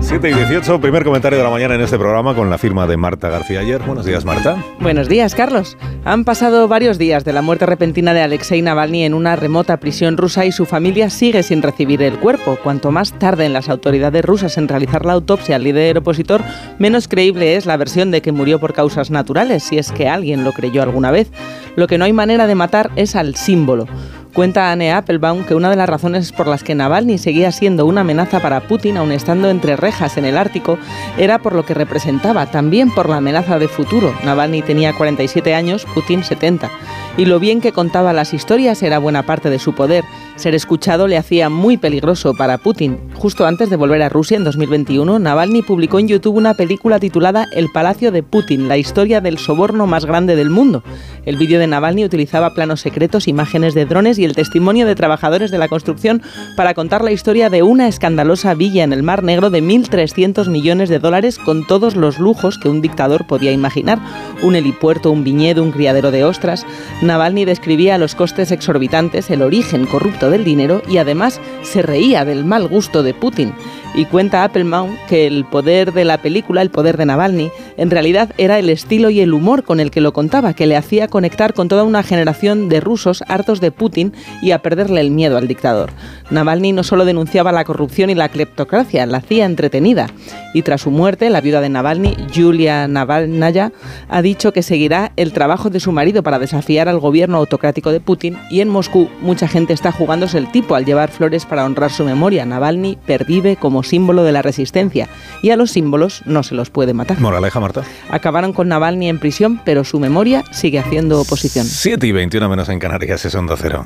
7 0.09 0.27
y 0.27 0.33
18, 0.33 0.81
primer 0.81 1.03
comentario 1.03 1.37
de 1.37 1.43
la 1.43 1.51
mañana 1.51 1.75
en 1.75 1.81
este 1.81 1.99
programa 1.99 2.33
con 2.33 2.49
la 2.49 2.57
firma 2.57 2.87
de 2.87 2.97
Marta 2.97 3.29
García 3.29 3.59
ayer. 3.59 3.79
Buenos 3.83 4.07
días, 4.07 4.25
Marta. 4.25 4.57
Buenos 4.79 5.07
días, 5.07 5.35
Carlos. 5.35 5.77
Han 6.03 6.25
pasado 6.25 6.67
varios 6.67 6.97
días 6.97 7.25
de 7.25 7.31
la 7.31 7.43
muerte 7.43 7.67
repentina 7.67 8.15
de 8.15 8.23
Alexei 8.23 8.59
Navalny 8.63 9.03
en 9.03 9.13
una 9.13 9.35
remota 9.35 9.77
prisión 9.77 10.17
rusa 10.17 10.47
y 10.47 10.51
su 10.51 10.65
familia 10.65 11.11
sigue 11.11 11.43
sin 11.43 11.61
recibir 11.61 12.01
el 12.01 12.17
cuerpo. 12.17 12.57
Cuanto 12.63 12.89
más 12.89 13.13
tarden 13.19 13.53
las 13.53 13.69
autoridades 13.69 14.25
rusas 14.25 14.57
en 14.57 14.67
realizar 14.67 15.05
la 15.05 15.13
autopsia 15.13 15.57
al 15.57 15.63
líder 15.63 15.99
opositor, 15.99 16.41
menos 16.79 17.07
creíble 17.07 17.55
es 17.55 17.67
la 17.67 17.77
versión 17.77 18.09
de 18.09 18.23
que 18.23 18.31
murió 18.31 18.59
por 18.59 18.73
causas 18.73 19.11
naturales, 19.11 19.61
si 19.61 19.77
es 19.77 19.91
que 19.91 20.09
alguien 20.09 20.43
lo 20.43 20.53
creyó 20.53 20.81
alguna 20.81 21.11
vez. 21.11 21.31
Lo 21.75 21.85
que 21.85 21.99
no 21.99 22.05
hay 22.05 22.13
manera 22.13 22.47
de 22.47 22.55
matar 22.55 22.89
es 22.95 23.15
al 23.15 23.35
símbolo. 23.35 23.85
Cuenta 24.33 24.71
Anne 24.71 24.91
Applebaum 24.91 25.43
que 25.43 25.55
una 25.55 25.71
de 25.71 25.75
las 25.75 25.89
razones 25.89 26.31
por 26.31 26.47
las 26.47 26.63
que 26.63 26.75
Navalny 26.75 27.17
seguía 27.17 27.51
siendo 27.51 27.87
una 27.87 28.01
amenaza 28.01 28.39
para 28.39 28.61
Putin, 28.61 28.97
aun 28.97 29.11
estando 29.11 29.49
entre 29.49 29.75
rejas 29.75 30.17
en 30.17 30.25
el 30.25 30.37
Ártico, 30.37 30.77
era 31.17 31.39
por 31.39 31.53
lo 31.53 31.65
que 31.65 31.73
representaba, 31.73 32.45
también 32.45 32.91
por 32.91 33.09
la 33.09 33.17
amenaza 33.17 33.57
de 33.57 33.67
futuro. 33.67 34.13
Navalny 34.23 34.61
tenía 34.61 34.93
47 34.93 35.55
años, 35.55 35.85
Putin 35.95 36.23
70. 36.23 36.69
Y 37.17 37.25
lo 37.25 37.39
bien 37.39 37.59
que 37.59 37.73
contaba 37.73 38.13
las 38.13 38.33
historias 38.33 38.83
era 38.83 38.99
buena 38.99 39.25
parte 39.25 39.49
de 39.49 39.59
su 39.59 39.73
poder. 39.73 40.05
Ser 40.35 40.55
escuchado 40.55 41.07
le 41.07 41.17
hacía 41.17 41.49
muy 41.49 41.75
peligroso 41.75 42.33
para 42.33 42.59
Putin. 42.59 42.97
Justo 43.15 43.45
antes 43.45 43.69
de 43.69 43.75
volver 43.75 44.01
a 44.03 44.09
Rusia 44.09 44.37
en 44.37 44.45
2021, 44.45 45.19
Navalny 45.19 45.63
publicó 45.63 45.99
en 45.99 46.07
YouTube 46.07 46.37
una 46.37 46.53
película 46.53 46.99
titulada 46.99 47.47
El 47.53 47.69
Palacio 47.73 48.11
de 48.13 48.23
Putin, 48.23 48.69
la 48.69 48.77
historia 48.77 49.19
del 49.19 49.37
soborno 49.37 49.85
más 49.85 50.05
grande 50.05 50.37
del 50.37 50.49
mundo. 50.49 50.83
El 51.25 51.35
vídeo 51.35 51.59
de 51.59 51.67
Navalny 51.67 52.05
utilizaba 52.05 52.53
planos 52.53 52.79
secretos, 52.79 53.27
imágenes 53.27 53.73
de 53.73 53.85
drones 53.85 54.18
y 54.19 54.25
el 54.25 54.35
testimonio 54.35 54.85
de 54.85 54.95
trabajadores 54.95 55.49
de 55.49 55.57
la 55.57 55.67
construcción 55.67 56.21
para 56.55 56.73
contar 56.73 57.03
la 57.03 57.11
historia 57.11 57.49
de 57.49 57.63
una 57.63 57.87
escandalosa 57.87 58.53
villa 58.53 58.83
en 58.83 58.93
el 58.93 59.01
Mar 59.01 59.23
Negro 59.23 59.49
de 59.49 59.63
1.300 59.63 60.49
millones 60.49 60.89
de 60.89 60.99
dólares 60.99 61.39
con 61.39 61.65
todos 61.65 61.95
los 61.95 62.19
lujos 62.19 62.57
que 62.57 62.69
un 62.69 62.81
dictador 62.81 63.25
podía 63.25 63.51
imaginar. 63.51 63.99
Un 64.43 64.55
helipuerto, 64.55 65.11
un 65.11 65.23
viñedo, 65.23 65.63
un 65.63 65.71
criadero 65.71 66.11
de 66.11 66.23
ostras. 66.23 66.65
Navalny 67.01 67.45
describía 67.45 67.97
los 67.97 68.15
costes 68.15 68.51
exorbitantes, 68.51 69.29
el 69.29 69.41
origen 69.41 69.85
corrupto 69.85 70.29
del 70.29 70.43
dinero 70.43 70.81
y 70.89 70.97
además 70.97 71.39
se 71.63 71.81
reía 71.81 72.25
del 72.25 72.45
mal 72.45 72.67
gusto 72.67 73.03
de 73.03 73.13
Putin. 73.13 73.53
Y 73.95 74.05
cuenta 74.05 74.43
Applebaum 74.43 74.95
que 75.07 75.27
el 75.27 75.45
poder 75.45 75.93
de 75.93 76.05
la 76.05 76.19
película, 76.19 76.61
el 76.61 76.69
poder 76.69 76.95
de 76.95 77.05
Navalny, 77.05 77.51
en 77.75 77.89
realidad 77.89 78.33
era 78.37 78.59
el 78.59 78.69
estilo 78.69 79.09
y 79.09 79.19
el 79.19 79.33
humor 79.33 79.63
con 79.63 79.79
el 79.79 79.91
que 79.91 79.99
lo 79.99 80.13
contaba, 80.13 80.53
que 80.53 80.67
le 80.67 80.77
hacía 80.77 81.07
conectar 81.07 81.53
con 81.53 81.67
toda 81.67 81.83
una 81.83 82.03
generación 82.03 82.69
de 82.69 82.81
rusos 82.81 83.23
hartos 83.27 83.59
de 83.61 83.71
Putin 83.71 84.13
y 84.41 84.51
a 84.51 84.59
perderle 84.59 85.01
el 85.01 85.11
miedo 85.11 85.37
al 85.37 85.47
dictador. 85.47 85.91
Navalny 86.29 86.71
no 86.71 86.83
solo 86.83 87.03
denunciaba 87.03 87.51
la 87.51 87.65
corrupción 87.65 88.09
y 88.09 88.15
la 88.15 88.29
cleptocracia, 88.29 89.05
la 89.05 89.17
hacía 89.17 89.45
entretenida. 89.45 90.07
Y 90.53 90.61
tras 90.61 90.81
su 90.81 90.91
muerte, 90.91 91.29
la 91.29 91.41
viuda 91.41 91.61
de 91.61 91.69
Navalny, 91.69 92.15
Yulia 92.31 92.87
Navalnaya, 92.87 93.71
ha 94.07 94.21
dicho 94.21 94.53
que 94.53 94.63
seguirá 94.63 95.11
el 95.15 95.33
trabajo 95.33 95.69
de 95.69 95.79
su 95.79 95.91
marido 95.91 96.23
para 96.23 96.39
desafiar 96.39 96.87
al 96.87 96.99
gobierno 96.99 97.37
autocrático 97.37 97.91
de 97.91 97.99
Putin 97.99 98.37
y 98.49 98.61
en 98.61 98.69
Moscú 98.69 99.09
mucha 99.21 99.47
gente 99.47 99.73
está 99.73 99.91
jugándose 99.91 100.37
el 100.37 100.51
tipo 100.51 100.75
al 100.75 100.85
llevar 100.85 101.09
flores 101.09 101.45
para 101.45 101.65
honrar 101.65 101.91
su 101.91 102.03
memoria. 102.03 102.45
Navalny 102.45 102.97
pervive 103.05 103.55
como 103.79 103.83
símbolo 103.83 104.23
de 104.23 104.31
la 104.31 104.41
resistencia 104.41 105.07
y 105.41 105.51
a 105.51 105.55
los 105.55 105.71
símbolos 105.71 106.23
no 106.25 106.43
se 106.43 106.53
los 106.53 106.69
puede 106.69 106.93
matar. 106.93 107.19
Moraleja, 107.19 107.59
Marta. 107.59 107.83
Acabaron 108.09 108.51
con 108.51 108.67
Navalny 108.67 109.07
en 109.07 109.19
prisión, 109.19 109.61
pero 109.63 109.83
su 109.83 109.99
memoria 109.99 110.43
sigue 110.51 110.79
haciendo 110.79 111.21
oposición. 111.21 111.65
7 111.65 112.05
y 112.05 112.11
21 112.11 112.49
menos 112.49 112.67
en 112.67 112.79
Canarias, 112.79 113.23
es 113.23 113.35
onda 113.35 113.55
cero. 113.57 113.85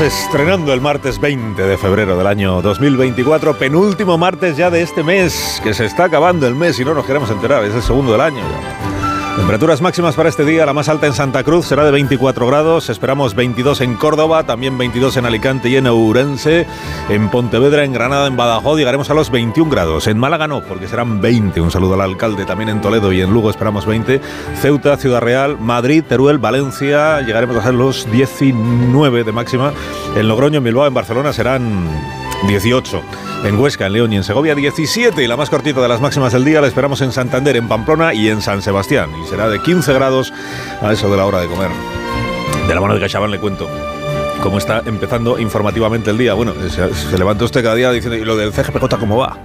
Estrenando 0.00 0.72
el 0.72 0.80
martes 0.80 1.20
20 1.20 1.62
de 1.62 1.76
febrero 1.76 2.16
del 2.16 2.26
año 2.26 2.62
2024, 2.62 3.58
penúltimo 3.58 4.16
martes 4.16 4.56
ya 4.56 4.70
de 4.70 4.80
este 4.80 5.02
mes, 5.02 5.60
que 5.62 5.74
se 5.74 5.84
está 5.84 6.04
acabando 6.04 6.48
el 6.48 6.54
mes 6.54 6.80
y 6.80 6.86
no 6.86 6.94
nos 6.94 7.04
queremos 7.04 7.30
enterar, 7.30 7.64
es 7.64 7.74
el 7.74 7.82
segundo 7.82 8.12
del 8.12 8.22
año 8.22 8.38
ya. 8.38 8.99
Temperaturas 9.36 9.80
máximas 9.80 10.16
para 10.16 10.28
este 10.28 10.44
día, 10.44 10.66
la 10.66 10.72
más 10.72 10.88
alta 10.88 11.06
en 11.06 11.12
Santa 11.12 11.44
Cruz 11.44 11.66
será 11.66 11.84
de 11.84 11.90
24 11.92 12.46
grados, 12.46 12.90
esperamos 12.90 13.34
22 13.34 13.80
en 13.80 13.94
Córdoba, 13.94 14.44
también 14.44 14.76
22 14.76 15.16
en 15.16 15.24
Alicante 15.24 15.68
y 15.68 15.76
en 15.76 15.86
Ourense, 15.86 16.66
en 17.08 17.28
Pontevedra, 17.30 17.84
en 17.84 17.92
Granada, 17.92 18.26
en 18.26 18.36
Badajoz 18.36 18.78
llegaremos 18.78 19.08
a 19.08 19.14
los 19.14 19.30
21 19.30 19.70
grados, 19.70 20.08
en 20.08 20.18
Málaga 20.18 20.46
no, 20.46 20.62
porque 20.62 20.88
serán 20.88 21.20
20, 21.20 21.60
un 21.60 21.70
saludo 21.70 21.94
al 21.94 22.02
alcalde, 22.02 22.44
también 22.44 22.70
en 22.70 22.80
Toledo 22.80 23.12
y 23.12 23.22
en 23.22 23.32
Lugo 23.32 23.50
esperamos 23.50 23.86
20, 23.86 24.20
Ceuta, 24.60 24.96
Ciudad 24.96 25.20
Real, 25.20 25.58
Madrid, 25.58 26.04
Teruel, 26.06 26.38
Valencia, 26.38 27.20
llegaremos 27.20 27.64
a 27.64 27.72
los 27.72 28.10
19 28.10 29.24
de 29.24 29.32
máxima, 29.32 29.72
en 30.16 30.28
Logroño, 30.28 30.58
en 30.58 30.64
Bilbao, 30.64 30.86
en 30.86 30.94
Barcelona 30.94 31.32
serán 31.32 31.88
18. 32.46 33.02
En 33.44 33.58
Huesca, 33.58 33.86
en 33.86 33.92
León 33.92 34.12
y 34.12 34.16
en 34.16 34.24
Segovia 34.24 34.54
17. 34.54 35.22
Y 35.22 35.26
la 35.26 35.36
más 35.36 35.50
cortita 35.50 35.80
de 35.80 35.88
las 35.88 36.00
máximas 36.00 36.32
del 36.32 36.44
día 36.44 36.60
la 36.60 36.66
esperamos 36.66 37.00
en 37.00 37.12
Santander, 37.12 37.56
en 37.56 37.68
Pamplona 37.68 38.14
y 38.14 38.28
en 38.28 38.40
San 38.42 38.62
Sebastián. 38.62 39.10
Y 39.22 39.28
será 39.28 39.48
de 39.48 39.60
15 39.60 39.92
grados 39.92 40.32
a 40.80 40.92
eso 40.92 41.10
de 41.10 41.16
la 41.16 41.26
hora 41.26 41.40
de 41.40 41.48
comer. 41.48 41.70
De 42.66 42.74
la 42.74 42.80
mano 42.80 42.94
de 42.94 43.00
Cachabán 43.00 43.30
le 43.30 43.38
cuento 43.38 43.68
cómo 44.42 44.58
está 44.58 44.82
empezando 44.86 45.38
informativamente 45.38 46.10
el 46.10 46.18
día. 46.18 46.34
Bueno, 46.34 46.52
se, 46.68 46.94
se 46.94 47.18
levanta 47.18 47.44
usted 47.44 47.62
cada 47.62 47.74
día 47.74 47.90
diciendo, 47.90 48.16
¿y 48.16 48.24
lo 48.24 48.36
del 48.36 48.52
CGPJ 48.52 48.98
cómo 48.98 49.18
va? 49.18 49.36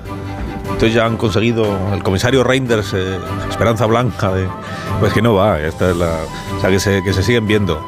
Entonces 0.65 0.93
ya 0.93 1.05
han 1.05 1.15
conseguido 1.15 1.65
el 1.93 2.03
comisario 2.03 2.43
Reinders, 2.43 2.93
eh, 2.93 3.17
Esperanza 3.49 3.85
Blanca, 3.85 4.31
de, 4.33 4.45
pues 4.99 5.13
que 5.13 5.21
no 5.21 5.35
va, 5.35 5.57
o 5.57 6.59
sea, 6.59 6.69
que 6.69 6.79
se, 6.79 7.01
que 7.01 7.13
se 7.13 7.23
siguen 7.23 7.47
viendo 7.47 7.79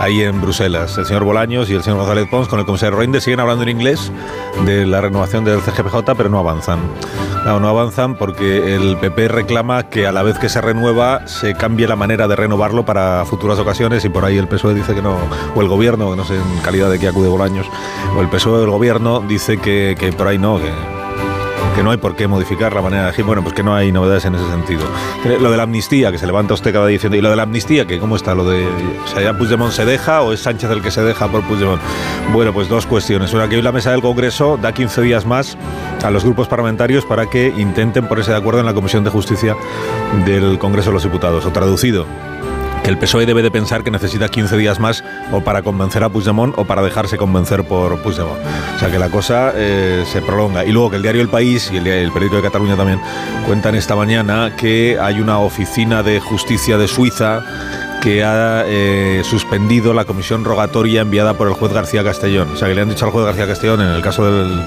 ahí 0.00 0.22
en 0.22 0.40
Bruselas. 0.40 0.96
El 0.98 1.04
señor 1.04 1.24
Bolaños 1.24 1.68
y 1.70 1.74
el 1.74 1.82
señor 1.82 1.98
González 1.98 2.26
Pons 2.28 2.48
con 2.48 2.58
el 2.58 2.64
comisario 2.64 2.98
Reinders 2.98 3.22
siguen 3.22 3.38
hablando 3.38 3.62
en 3.62 3.68
inglés 3.68 4.10
de 4.64 4.86
la 4.86 5.02
renovación 5.02 5.44
del 5.44 5.60
CGPJ, 5.60 6.14
pero 6.16 6.30
no 6.30 6.38
avanzan. 6.38 6.80
No, 7.44 7.60
no 7.60 7.68
avanzan 7.68 8.16
porque 8.16 8.74
el 8.74 8.96
PP 8.96 9.28
reclama 9.28 9.84
que 9.84 10.06
a 10.06 10.12
la 10.12 10.22
vez 10.22 10.38
que 10.38 10.48
se 10.48 10.60
renueva 10.60 11.26
se 11.26 11.54
cambie 11.54 11.86
la 11.86 11.96
manera 11.96 12.26
de 12.28 12.36
renovarlo 12.36 12.84
para 12.84 13.24
futuras 13.26 13.58
ocasiones 13.58 14.04
y 14.04 14.08
por 14.08 14.24
ahí 14.24 14.38
el 14.38 14.48
PSOE 14.48 14.74
dice 14.74 14.94
que 14.94 15.02
no, 15.02 15.16
o 15.54 15.60
el 15.60 15.68
gobierno, 15.68 16.16
no 16.16 16.24
sé 16.24 16.36
en 16.36 16.58
calidad 16.62 16.90
de 16.90 16.98
que 16.98 17.08
acude 17.08 17.28
Bolaños, 17.28 17.66
o 18.16 18.20
el 18.20 18.28
PSOE 18.28 18.60
del 18.60 18.70
gobierno 18.70 19.20
dice 19.20 19.58
que, 19.58 19.96
que 19.98 20.12
por 20.12 20.28
ahí 20.28 20.38
no, 20.38 20.58
que 20.58 20.99
que 21.74 21.82
no 21.82 21.90
hay 21.90 21.96
por 21.98 22.16
qué 22.16 22.26
modificar 22.26 22.74
la 22.74 22.82
manera 22.82 23.02
de 23.02 23.08
elegir. 23.08 23.24
Bueno, 23.24 23.42
pues 23.42 23.54
que 23.54 23.62
no 23.62 23.74
hay 23.74 23.92
novedades 23.92 24.24
en 24.24 24.34
ese 24.34 24.48
sentido. 24.48 24.82
Lo 25.40 25.50
de 25.50 25.56
la 25.56 25.64
amnistía, 25.64 26.10
que 26.10 26.18
se 26.18 26.26
levanta 26.26 26.54
usted 26.54 26.72
cada 26.72 26.86
día 26.86 26.94
diciendo, 26.94 27.16
y 27.16 27.20
lo 27.20 27.30
de 27.30 27.36
la 27.36 27.42
amnistía, 27.44 27.86
que 27.86 27.98
cómo 27.98 28.16
está 28.16 28.34
lo 28.34 28.44
de, 28.44 28.66
o 28.66 29.08
sea, 29.08 29.22
ya 29.22 29.36
Puigdemont 29.36 29.72
se 29.72 29.84
deja 29.84 30.22
o 30.22 30.32
es 30.32 30.40
Sánchez 30.40 30.70
el 30.70 30.82
que 30.82 30.90
se 30.90 31.02
deja 31.02 31.28
por 31.28 31.42
Puigdemont. 31.42 31.80
Bueno, 32.32 32.52
pues 32.52 32.68
dos 32.68 32.86
cuestiones. 32.86 33.32
Una, 33.32 33.48
que 33.48 33.56
hoy 33.56 33.62
la 33.62 33.72
mesa 33.72 33.90
del 33.92 34.00
Congreso 34.00 34.58
da 34.60 34.72
15 34.72 35.02
días 35.02 35.26
más 35.26 35.56
a 36.02 36.10
los 36.10 36.24
grupos 36.24 36.48
parlamentarios 36.48 37.04
para 37.04 37.26
que 37.26 37.52
intenten 37.56 38.08
ponerse 38.08 38.30
de 38.30 38.38
acuerdo 38.38 38.60
en 38.60 38.66
la 38.66 38.74
Comisión 38.74 39.04
de 39.04 39.10
Justicia 39.10 39.56
del 40.24 40.58
Congreso 40.58 40.90
de 40.90 40.94
los 40.94 41.02
Diputados. 41.02 41.44
O 41.46 41.50
traducido, 41.50 42.06
que 42.82 42.90
el 42.90 42.98
PSOE 42.98 43.26
debe 43.26 43.42
de 43.42 43.50
pensar 43.50 43.84
que 43.84 43.90
necesita 43.90 44.28
15 44.28 44.56
días 44.56 44.80
más 44.80 45.04
o 45.32 45.40
para 45.40 45.62
convencer 45.62 46.02
a 46.04 46.08
Puigdemont 46.08 46.54
o 46.58 46.64
para 46.64 46.82
dejarse 46.82 47.16
convencer 47.16 47.64
por 47.64 48.00
Puigdemont. 48.02 48.40
O 48.76 48.78
sea 48.78 48.90
que 48.90 48.98
la 48.98 49.10
cosa 49.10 49.52
eh, 49.54 50.04
se 50.06 50.22
prolonga. 50.22 50.64
Y 50.64 50.72
luego 50.72 50.90
que 50.90 50.96
el 50.96 51.02
diario 51.02 51.22
El 51.22 51.28
País 51.28 51.70
y 51.72 51.76
el, 51.76 52.10
periódico 52.12 52.36
de 52.36 52.42
Cataluña 52.42 52.76
también 52.76 53.00
cuentan 53.46 53.74
esta 53.74 53.96
mañana 53.96 54.54
que 54.56 54.98
hay 55.00 55.20
una 55.20 55.38
oficina 55.38 56.02
de 56.02 56.20
justicia 56.20 56.78
de 56.78 56.88
Suiza 56.88 57.42
que 58.02 58.24
ha 58.24 58.64
eh, 58.66 59.20
suspendido 59.24 59.92
la 59.92 60.06
comisión 60.06 60.44
rogatoria 60.44 61.02
enviada 61.02 61.34
por 61.34 61.48
el 61.48 61.54
juez 61.54 61.72
García 61.72 62.02
Castellón. 62.02 62.52
O 62.52 62.56
sea, 62.56 62.68
que 62.68 62.74
le 62.74 62.80
han 62.80 62.88
dicho 62.88 63.04
al 63.04 63.10
juez 63.10 63.26
García 63.26 63.46
Castellón, 63.46 63.82
en 63.82 63.88
el 63.88 64.02
caso 64.02 64.24
del 64.24 64.62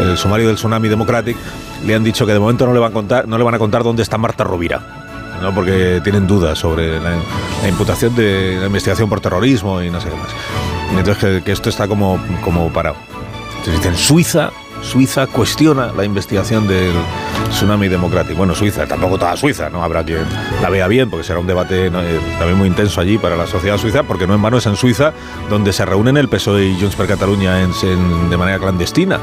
el 0.00 0.16
sumario 0.16 0.46
del 0.46 0.56
Tsunami 0.56 0.88
Democratic, 0.88 1.36
le 1.84 1.94
han 1.94 2.04
dicho 2.04 2.24
que 2.24 2.32
de 2.32 2.38
momento 2.38 2.66
no 2.66 2.72
le 2.72 2.78
van 2.78 2.90
a 2.90 2.94
contar, 2.94 3.26
no 3.26 3.36
le 3.36 3.44
van 3.44 3.54
a 3.54 3.58
contar 3.58 3.82
dónde 3.82 4.02
está 4.02 4.16
Marta 4.16 4.44
Rovira. 4.44 4.97
¿No? 5.40 5.54
porque 5.54 6.00
tienen 6.02 6.26
dudas 6.26 6.58
sobre 6.58 7.00
la, 7.00 7.16
imputación 7.68 8.14
de 8.14 8.56
la 8.60 8.66
investigación 8.66 9.08
por 9.08 9.20
terrorismo 9.20 9.82
y 9.82 9.90
no 9.90 10.00
sé 10.00 10.08
qué 10.08 10.16
más. 10.16 10.28
Entonces 10.96 11.42
que, 11.42 11.52
esto 11.52 11.68
está 11.68 11.88
como, 11.88 12.18
como 12.42 12.72
parado. 12.72 12.96
Entonces 13.58 13.74
dicen, 13.74 13.96
Suiza, 13.96 14.50
Suiza 14.82 15.26
cuestiona 15.26 15.92
la 15.92 16.04
investigación 16.04 16.66
del 16.66 16.92
tsunami 17.50 17.88
democrático. 17.88 18.38
Bueno, 18.38 18.54
Suiza, 18.54 18.86
tampoco 18.86 19.18
toda 19.18 19.36
Suiza, 19.36 19.68
¿no? 19.70 19.82
Habrá 19.82 20.04
quien 20.04 20.24
la 20.62 20.70
vea 20.70 20.86
bien, 20.86 21.10
porque 21.10 21.24
será 21.24 21.40
un 21.40 21.46
debate 21.46 21.86
eh, 21.86 21.90
también 22.38 22.56
muy 22.56 22.68
intenso 22.68 23.00
allí 23.00 23.18
para 23.18 23.36
la 23.36 23.46
sociedad 23.46 23.76
suiza, 23.76 24.02
porque 24.04 24.26
no 24.26 24.34
en 24.34 24.42
vano 24.42 24.58
es 24.58 24.66
en 24.66 24.76
Suiza 24.76 25.12
donde 25.50 25.72
se 25.72 25.84
reúnen 25.84 26.16
el 26.16 26.28
PSOE 26.28 26.66
y 26.66 26.80
Junts 26.80 26.96
per 26.96 27.10
en, 27.10 28.30
de 28.30 28.36
manera 28.36 28.58
clandestina. 28.58 29.18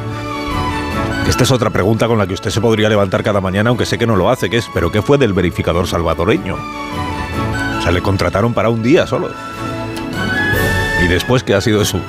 Esta 1.28 1.44
es 1.44 1.52
otra 1.52 1.70
pregunta 1.72 2.08
con 2.08 2.18
la 2.18 2.28
que 2.28 2.34
usted 2.34 2.52
se 2.52 2.62
podría 2.62 2.88
levantar 2.88 3.24
cada 3.24 3.42
mañana, 3.42 3.70
aunque 3.70 3.86
sé 3.86 3.98
que 3.98 4.06
no 4.06 4.16
lo 4.16 4.30
hace, 4.30 4.50
que 4.50 4.58
es, 4.58 4.70
¿pero 4.74 4.92
qué 4.92 5.02
fue 5.02 5.18
del 5.18 5.34
verificador 5.34 5.88
salvadoreño? 5.88 6.56
O 6.56 7.82
sea, 7.82 7.92
le 7.92 8.02
contrataron 8.02 8.54
para 8.54 8.70
un 8.70 8.84
día 8.84 9.08
solo. 9.08 9.30
Y 11.04 11.08
después, 11.08 11.44
¿qué 11.44 11.56
ha 11.56 11.62
sido 11.62 11.80
de 11.80 11.86
su, 11.86 12.00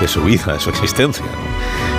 de 0.00 0.08
su 0.08 0.22
vida, 0.22 0.52
de 0.52 0.60
su 0.60 0.70
existencia? 0.70 1.24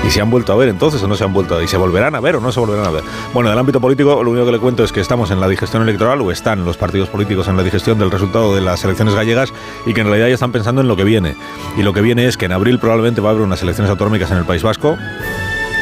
¿Y 0.05 0.11
se 0.11 0.21
han 0.21 0.29
vuelto 0.29 0.53
a 0.53 0.55
ver 0.55 0.69
entonces 0.69 1.01
o 1.01 1.07
no 1.07 1.15
se 1.15 1.23
han 1.23 1.33
vuelto 1.33 1.55
a 1.55 1.57
ver? 1.57 1.65
¿Y 1.65 1.67
se 1.69 1.77
volverán 1.77 2.15
a 2.15 2.19
ver 2.19 2.35
o 2.35 2.41
no 2.41 2.51
se 2.51 2.59
volverán 2.59 2.85
a 2.85 2.91
ver? 2.91 3.03
Bueno, 3.33 3.49
del 3.49 3.57
ámbito 3.57 3.81
político, 3.81 4.21
lo 4.23 4.31
único 4.31 4.45
que 4.45 4.51
le 4.51 4.59
cuento 4.59 4.83
es 4.83 4.91
que 4.91 4.99
estamos 4.99 5.31
en 5.31 5.39
la 5.39 5.47
digestión 5.47 5.81
electoral, 5.83 6.21
o 6.21 6.31
están 6.31 6.63
los 6.63 6.77
partidos 6.77 7.09
políticos 7.09 7.47
en 7.47 7.57
la 7.57 7.63
digestión 7.63 7.97
del 7.97 8.11
resultado 8.11 8.53
de 8.53 8.61
las 8.61 8.83
elecciones 8.83 9.15
gallegas, 9.15 9.51
y 9.85 9.93
que 9.93 10.01
en 10.01 10.07
realidad 10.07 10.27
ya 10.27 10.33
están 10.35 10.51
pensando 10.51 10.81
en 10.81 10.87
lo 10.87 10.95
que 10.95 11.05
viene. 11.05 11.35
Y 11.77 11.81
lo 11.81 11.93
que 11.93 12.01
viene 12.01 12.27
es 12.27 12.37
que 12.37 12.45
en 12.45 12.51
abril 12.51 12.77
probablemente 12.77 13.19
va 13.19 13.29
a 13.29 13.31
haber 13.31 13.43
unas 13.43 13.61
elecciones 13.63 13.89
autonómicas 13.89 14.29
en 14.31 14.37
el 14.37 14.45
País 14.45 14.63
Vasco, 14.63 14.97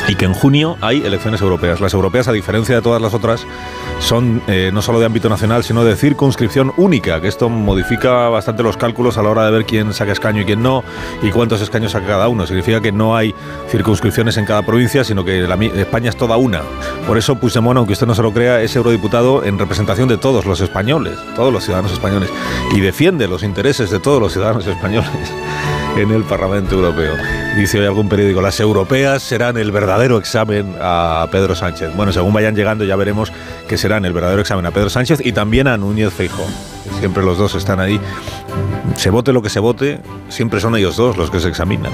y 0.07 0.15
que 0.15 0.25
en 0.25 0.33
junio 0.33 0.77
hay 0.81 1.05
elecciones 1.05 1.41
europeas. 1.41 1.81
Las 1.81 1.93
europeas, 1.93 2.27
a 2.27 2.31
diferencia 2.31 2.75
de 2.75 2.81
todas 2.81 3.01
las 3.01 3.13
otras, 3.13 3.45
son 3.99 4.41
eh, 4.47 4.71
no 4.73 4.81
solo 4.81 4.99
de 4.99 5.05
ámbito 5.05 5.29
nacional, 5.29 5.63
sino 5.63 5.83
de 5.83 5.95
circunscripción 5.95 6.73
única, 6.77 7.21
que 7.21 7.27
esto 7.27 7.49
modifica 7.49 8.29
bastante 8.29 8.63
los 8.63 8.77
cálculos 8.77 9.17
a 9.17 9.23
la 9.23 9.29
hora 9.29 9.45
de 9.45 9.51
ver 9.51 9.65
quién 9.65 9.93
saca 9.93 10.11
escaño 10.11 10.41
y 10.41 10.45
quién 10.45 10.61
no, 10.61 10.83
y 11.21 11.31
cuántos 11.31 11.61
escaños 11.61 11.93
saca 11.93 12.07
cada 12.07 12.27
uno. 12.27 12.45
Significa 12.45 12.81
que 12.81 12.91
no 12.91 13.15
hay 13.15 13.33
circunscripciones 13.69 14.37
en 14.37 14.45
cada 14.45 14.63
provincia, 14.63 15.03
sino 15.03 15.25
que 15.25 15.43
España 15.79 16.09
es 16.09 16.17
toda 16.17 16.37
una. 16.37 16.61
Por 17.07 17.17
eso 17.17 17.35
Puigdemont, 17.35 17.77
aunque 17.77 17.93
usted 17.93 18.07
no 18.07 18.15
se 18.15 18.21
lo 18.21 18.33
crea, 18.33 18.61
es 18.61 18.75
eurodiputado 18.75 19.43
en 19.43 19.57
representación 19.57 20.07
de 20.07 20.17
todos 20.17 20.45
los 20.45 20.61
españoles, 20.61 21.17
todos 21.35 21.51
los 21.51 21.63
ciudadanos 21.63 21.91
españoles, 21.91 22.29
y 22.75 22.79
defiende 22.79 23.27
los 23.27 23.43
intereses 23.43 23.89
de 23.89 23.99
todos 23.99 24.21
los 24.21 24.33
ciudadanos 24.33 24.65
españoles 24.67 25.09
en 25.95 26.11
el 26.11 26.23
Parlamento 26.23 26.75
Europeo. 26.75 27.13
Dice 27.55 27.79
hoy 27.79 27.85
algún 27.85 28.09
periódico, 28.09 28.41
las 28.41 28.59
europeas 28.59 29.23
serán 29.23 29.57
el 29.57 29.71
verdadero 29.71 30.17
examen 30.17 30.75
a 30.81 31.27
Pedro 31.31 31.55
Sánchez. 31.55 31.95
Bueno, 31.95 32.11
según 32.11 32.33
vayan 32.33 32.55
llegando 32.55 32.83
ya 32.83 32.95
veremos 32.95 33.31
que 33.67 33.77
serán 33.77 34.05
el 34.05 34.13
verdadero 34.13 34.41
examen 34.41 34.65
a 34.65 34.71
Pedro 34.71 34.89
Sánchez 34.89 35.25
y 35.25 35.31
también 35.31 35.67
a 35.67 35.77
Núñez 35.77 36.13
Feijóo. 36.13 36.45
Siempre 36.99 37.23
los 37.23 37.37
dos 37.37 37.55
están 37.55 37.79
ahí. 37.79 37.99
Se 38.97 39.09
vote 39.09 39.33
lo 39.33 39.41
que 39.41 39.49
se 39.49 39.59
vote, 39.59 39.99
siempre 40.29 40.59
son 40.59 40.75
ellos 40.75 40.97
dos 40.97 41.17
los 41.17 41.31
que 41.31 41.39
se 41.39 41.47
examinan. 41.47 41.93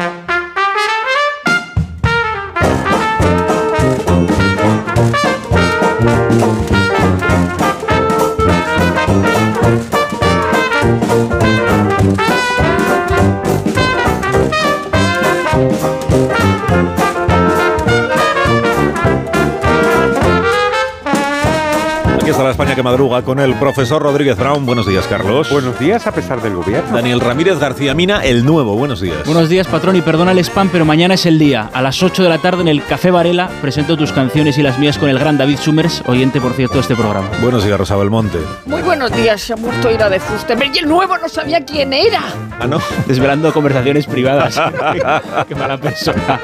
Aquí 22.31 22.37
está 22.37 22.45
la 22.45 22.51
España 22.51 22.75
que 22.75 22.81
madruga 22.83 23.23
con 23.23 23.41
el 23.41 23.55
profesor 23.55 24.01
Rodríguez 24.01 24.37
Brown. 24.37 24.65
Buenos 24.65 24.87
días, 24.87 25.05
Carlos. 25.05 25.51
Buenos 25.51 25.77
días, 25.77 26.07
a 26.07 26.13
pesar 26.13 26.41
del 26.41 26.55
gobierno. 26.55 26.95
Daniel 26.95 27.19
Ramírez 27.19 27.59
García 27.59 27.93
Mina, 27.93 28.23
el 28.23 28.45
nuevo. 28.45 28.77
Buenos 28.77 29.01
días. 29.01 29.25
Buenos 29.25 29.49
días, 29.49 29.67
patrón, 29.67 29.97
y 29.97 30.01
perdona 30.01 30.31
el 30.31 30.39
spam, 30.39 30.69
pero 30.69 30.85
mañana 30.85 31.15
es 31.15 31.25
el 31.25 31.37
día. 31.37 31.69
A 31.73 31.81
las 31.81 32.01
8 32.01 32.23
de 32.23 32.29
la 32.29 32.37
tarde 32.37 32.61
en 32.61 32.69
el 32.69 32.85
Café 32.85 33.11
Varela 33.11 33.49
presento 33.61 33.97
tus 33.97 34.13
canciones 34.13 34.57
y 34.57 34.63
las 34.63 34.79
mías 34.79 34.97
con 34.97 35.09
el 35.09 35.19
gran 35.19 35.37
David 35.37 35.57
Summers, 35.57 36.03
oyente, 36.07 36.39
por 36.39 36.53
cierto, 36.53 36.75
de 36.75 36.79
este 36.79 36.95
programa. 36.95 37.27
Buenos 37.41 37.65
días, 37.65 37.77
Rosa 37.77 37.97
Belmonte. 37.97 38.39
Muy 38.65 38.81
buenos 38.81 39.11
días, 39.11 39.41
se 39.41 39.51
ha 39.51 39.57
muerto 39.57 39.91
Ira 39.91 40.09
de 40.09 40.21
Fustenberg 40.21 40.73
y 40.73 40.77
el 40.77 40.87
nuevo 40.87 41.17
no 41.17 41.27
sabía 41.27 41.65
quién 41.65 41.91
era. 41.91 42.23
Ah, 42.61 42.65
¿no? 42.65 42.79
Desvelando 43.07 43.51
conversaciones 43.51 44.07
privadas. 44.07 44.55
Qué 45.49 45.55
mala 45.55 45.77
persona. 45.77 46.39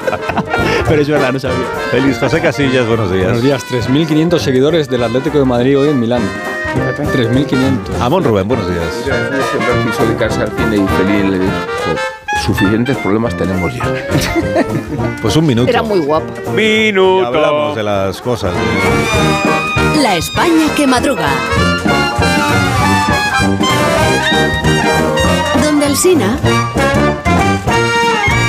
pero 0.86 1.00
es 1.00 1.08
verdad, 1.08 1.32
no 1.32 1.40
sabía. 1.40 1.64
Feliz 1.90 2.18
José 2.18 2.42
Casillas, 2.42 2.86
buenos 2.86 3.10
días. 3.10 3.24
Buenos 3.24 3.42
días, 3.42 3.64
3.500 3.70 4.38
seguidores 4.38 4.90
del 4.90 5.02
Atlético 5.02 5.38
de 5.38 5.46
Madrid 5.46 5.77
hoy 5.80 5.88
en 5.90 6.00
Milán. 6.00 6.22
Fíjate, 6.74 7.04
3.500. 7.04 8.00
Amón 8.00 8.24
Rubén, 8.24 8.46
buenos 8.48 8.68
días. 8.68 9.04
Le 10.70 11.40
suficientes 12.44 12.96
problemas 12.98 13.36
tenemos 13.36 13.74
ya. 13.74 13.84
Pues 15.20 15.34
un 15.34 15.46
minuto. 15.46 15.68
Era 15.68 15.82
muy 15.82 15.98
guapo. 15.98 16.52
Minuto. 16.52 17.26
hablamos 17.26 17.74
de 17.74 17.82
las 17.82 18.22
cosas. 18.22 18.54
La 20.00 20.16
España 20.16 20.72
que 20.76 20.86
madruga. 20.86 21.28
Donde 25.60 25.86
el 25.86 25.96
Sina... 25.96 26.38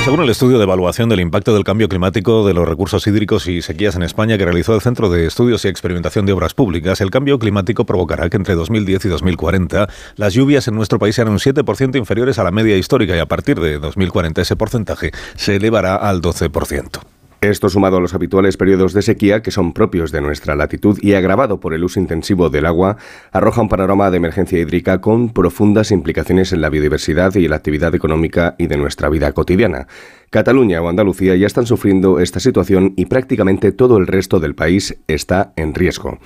Según 0.04 0.22
el 0.22 0.30
estudio 0.30 0.58
de 0.58 0.64
evaluación 0.64 1.10
del 1.10 1.20
impacto 1.20 1.54
del 1.54 1.64
cambio 1.64 1.90
climático 1.90 2.48
de 2.48 2.54
los 2.54 2.68
recursos 2.68 3.06
hídricos 3.06 3.48
y 3.48 3.62
sequías 3.62 3.96
en 3.96 4.02
España 4.02 4.38
que 4.38 4.46
realizó 4.46 4.74
el 4.74 4.82
Centro 4.82 5.10
de 5.10 5.28
Estudios 5.28 5.66
y 5.66 5.68
Experimentación 5.68 6.26
de 6.26 6.32
Obras 6.32 6.54
Públicas, 6.54 7.02
el 7.02 7.12
cambio 7.12 7.38
climático 7.38 7.86
provocará 7.86 8.30
que 8.30 8.38
entre 8.38 8.56
2010 8.56 9.06
y 9.06 9.10
2040 9.10 9.90
las 10.16 10.34
lluvias 10.34 10.68
en 10.68 10.76
nuestro 10.76 11.00
país 11.00 11.16
sean 11.16 11.28
un 11.28 11.38
7% 11.38 11.98
inferiores 11.98 12.40
a 12.40 12.44
la 12.44 12.52
media 12.52 12.78
histórica 12.78 13.16
y 13.16 13.20
a 13.20 13.28
partir 13.28 13.60
de 13.60 13.78
2040 13.78 14.42
ese 14.42 14.56
porcentaje 14.56 15.12
se 15.36 15.58
elevará 15.58 15.96
al 15.96 16.22
12%. 16.22 17.19
Esto 17.42 17.70
sumado 17.70 17.96
a 17.96 18.02
los 18.02 18.14
habituales 18.14 18.58
periodos 18.58 18.92
de 18.92 19.02
sequía 19.02 19.42
que 19.42 19.52
son 19.52 19.72
propios 19.72 20.12
de 20.12 20.20
nuestra 20.20 20.58
latitud 20.58 21.00
y 21.02 21.14
agravado 21.14 21.62
por 21.62 21.74
el 21.74 21.86
uso 21.86 21.98
intensivo 21.98 22.50
del 22.50 22.66
agua, 22.66 22.98
arroja 23.32 23.62
un 23.62 23.70
panorama 23.70 24.12
de 24.12 24.18
emergencia 24.18 24.60
hídrica 24.60 25.00
con 25.00 25.30
profundas 25.30 25.92
implicaciones 25.92 26.52
en 26.52 26.60
la 26.60 26.70
biodiversidad 26.70 27.34
y 27.36 27.48
la 27.48 27.56
actividad 27.56 27.96
económica 27.96 28.56
y 28.58 28.68
de 28.68 28.76
nuestra 28.76 29.08
vida 29.08 29.32
cotidiana. 29.32 29.88
Cataluña 30.30 30.80
o 30.82 30.90
Andalucía 30.90 31.36
ya 31.36 31.48
están 31.48 31.66
sufriendo 31.66 32.20
esta 32.20 32.40
situación 32.40 32.94
y 32.96 33.08
prácticamente 33.08 33.72
todo 33.72 33.98
el 33.98 34.06
resto 34.06 34.40
del 34.40 34.54
país 34.54 34.98
está 35.08 35.54
en 35.56 35.74
riesgo. 35.74 36.20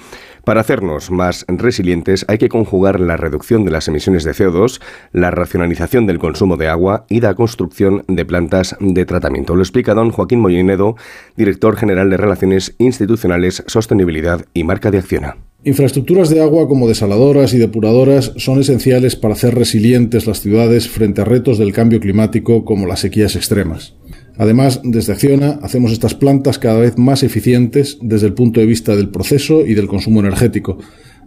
Para 0.43 0.59
hacernos 0.59 1.09
más 1.09 1.45
resilientes 1.47 2.25
hay 2.27 2.37
que 2.37 2.49
conjugar 2.49 2.99
la 2.99 3.15
reducción 3.15 3.63
de 3.63 3.71
las 3.71 3.87
emisiones 3.87 4.25
de 4.25 4.31
CO2, 4.31 4.81
la 5.13 5.31
racionalización 5.31 6.05
del 6.05 6.19
consumo 6.19 6.57
de 6.57 6.67
agua 6.67 7.05
y 7.07 7.21
la 7.21 7.33
construcción 7.33 8.03
de 8.09 8.25
plantas 8.25 8.75
de 8.81 9.05
tratamiento. 9.05 9.55
Lo 9.55 9.61
explica 9.61 9.93
don 9.93 10.11
Joaquín 10.11 10.41
Mollinedo, 10.41 10.97
director 11.37 11.77
general 11.77 12.09
de 12.09 12.17
Relaciones 12.17 12.75
Institucionales, 12.79 13.63
Sostenibilidad 13.67 14.45
y 14.53 14.65
Marca 14.65 14.91
de 14.91 14.97
Acciona. 14.97 15.37
Infraestructuras 15.65 16.29
de 16.29 16.41
agua 16.41 16.67
como 16.67 16.89
desaladoras 16.89 17.53
y 17.53 17.57
depuradoras 17.57 18.33
son 18.35 18.59
esenciales 18.59 19.15
para 19.15 19.33
hacer 19.33 19.55
resilientes 19.55 20.27
las 20.27 20.41
ciudades 20.41 20.89
frente 20.89 21.21
a 21.21 21.25
retos 21.25 21.57
del 21.57 21.71
cambio 21.71 22.01
climático 22.01 22.65
como 22.65 22.85
las 22.85 22.99
sequías 22.99 23.37
extremas. 23.37 23.93
Además, 24.37 24.81
desde 24.83 25.13
Acciona 25.13 25.59
hacemos 25.61 25.93
estas 25.93 26.15
plantas 26.15 26.59
cada 26.59 26.79
vez 26.79 26.97
más 26.97 27.23
eficientes 27.23 27.97
desde 28.01 28.27
el 28.27 28.33
punto 28.33 28.59
de 28.59 28.65
vista 28.65 28.93
del 28.97 29.07
proceso 29.07 29.65
y 29.65 29.73
del 29.73 29.87
consumo 29.87 30.19
energético, 30.19 30.79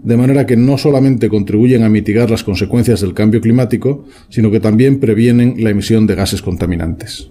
de 0.02 0.18
manera 0.18 0.44
que 0.44 0.58
no 0.58 0.76
solamente 0.76 1.30
contribuyen 1.30 1.82
a 1.82 1.88
mitigar 1.88 2.30
las 2.30 2.44
consecuencias 2.44 3.00
del 3.00 3.14
cambio 3.14 3.40
climático, 3.40 4.04
sino 4.28 4.50
que 4.50 4.60
también 4.60 5.00
previenen 5.00 5.54
la 5.64 5.70
emisión 5.70 6.06
de 6.06 6.14
gases 6.14 6.42
contaminantes. 6.42 7.30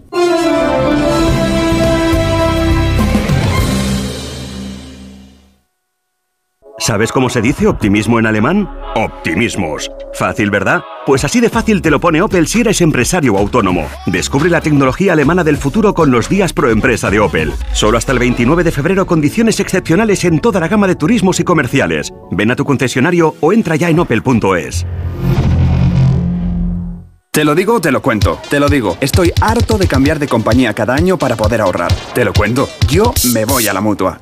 ¿Sabes 6.86 7.12
cómo 7.12 7.32
se 7.32 7.42
dice 7.42 7.66
optimismo 7.66 8.20
en 8.20 8.28
alemán? 8.28 8.70
Optimismos. 8.96 9.90
Fácil, 10.14 10.52
¿verdad? 10.52 10.84
Pues 11.08 11.24
así 11.24 11.42
de 11.42 11.50
fácil 11.50 11.82
te 11.82 11.90
lo 11.90 12.00
pone 12.00 12.22
Opel 12.22 12.46
si 12.46 12.62
eres 12.62 12.80
empresario 12.80 13.36
autónomo. 13.40 13.88
Descubre 14.06 14.52
la 14.52 14.62
tecnología 14.62 15.14
alemana 15.14 15.44
del 15.44 15.58
futuro 15.58 15.96
con 15.96 16.12
los 16.12 16.30
días 16.30 16.54
pro 16.54 16.70
empresa 16.70 17.10
de 17.10 17.20
Opel. 17.20 17.54
Solo 17.74 17.98
hasta 17.98 18.12
el 18.12 18.20
29 18.20 18.64
de 18.64 18.72
febrero 18.72 19.08
condiciones 19.08 19.60
excepcionales 19.60 20.26
en 20.26 20.40
toda 20.40 20.60
la 20.60 20.68
gama 20.68 20.86
de 20.86 20.94
turismos 20.94 21.40
y 21.40 21.44
comerciales. 21.44 22.14
Ven 22.30 22.52
a 22.52 22.56
tu 22.56 22.66
concesionario 22.66 23.34
o 23.42 23.52
entra 23.52 23.76
ya 23.78 23.90
en 23.90 23.98
opel.es. 23.98 24.86
Te 27.32 27.44
lo 27.44 27.56
digo, 27.56 27.82
te 27.82 27.92
lo 27.92 28.04
cuento. 28.04 28.40
Te 28.48 28.60
lo 28.60 28.70
digo, 28.70 28.96
estoy 29.02 29.34
harto 29.42 29.80
de 29.80 29.88
cambiar 29.88 30.20
de 30.20 30.28
compañía 30.28 30.76
cada 30.76 30.94
año 30.94 31.18
para 31.18 31.36
poder 31.36 31.62
ahorrar. 31.62 31.92
Te 32.14 32.24
lo 32.24 32.32
cuento, 32.32 32.70
yo 32.88 33.12
me 33.34 33.46
voy 33.46 33.68
a 33.68 33.74
la 33.74 33.82
mutua. 33.82 34.22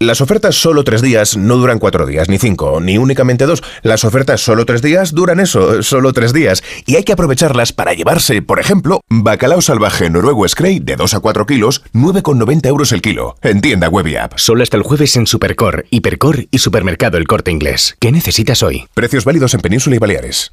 Las 0.00 0.20
ofertas 0.20 0.54
solo 0.54 0.84
tres 0.84 1.02
días 1.02 1.36
no 1.36 1.56
duran 1.56 1.80
cuatro 1.80 2.06
días, 2.06 2.28
ni 2.28 2.38
cinco, 2.38 2.80
ni 2.80 2.98
únicamente 2.98 3.46
dos. 3.46 3.64
Las 3.82 4.04
ofertas 4.04 4.40
solo 4.40 4.64
tres 4.64 4.80
días 4.80 5.12
duran 5.12 5.40
eso, 5.40 5.82
solo 5.82 6.12
tres 6.12 6.32
días. 6.32 6.62
Y 6.86 6.94
hay 6.94 7.02
que 7.02 7.14
aprovecharlas 7.14 7.72
para 7.72 7.94
llevarse, 7.94 8.40
por 8.40 8.60
ejemplo, 8.60 9.00
bacalao 9.08 9.60
salvaje 9.60 10.08
noruego 10.08 10.46
Scray 10.46 10.78
de 10.78 10.94
2 10.94 11.14
a 11.14 11.18
4 11.18 11.46
kilos, 11.46 11.82
9,90 11.94 12.66
euros 12.68 12.92
el 12.92 13.02
kilo. 13.02 13.34
En 13.42 13.60
tienda 13.60 13.88
web 13.88 14.06
y 14.06 14.14
app. 14.14 14.34
Solo 14.36 14.62
hasta 14.62 14.76
el 14.76 14.84
jueves 14.84 15.16
en 15.16 15.26
Supercor, 15.26 15.86
Hipercor 15.90 16.46
y 16.48 16.58
Supermercado 16.58 17.18
El 17.18 17.26
Corte 17.26 17.50
Inglés. 17.50 17.96
¿Qué 17.98 18.12
necesitas 18.12 18.62
hoy? 18.62 18.86
Precios 18.94 19.24
válidos 19.24 19.54
en 19.54 19.62
Península 19.62 19.96
y 19.96 19.98
Baleares. 19.98 20.52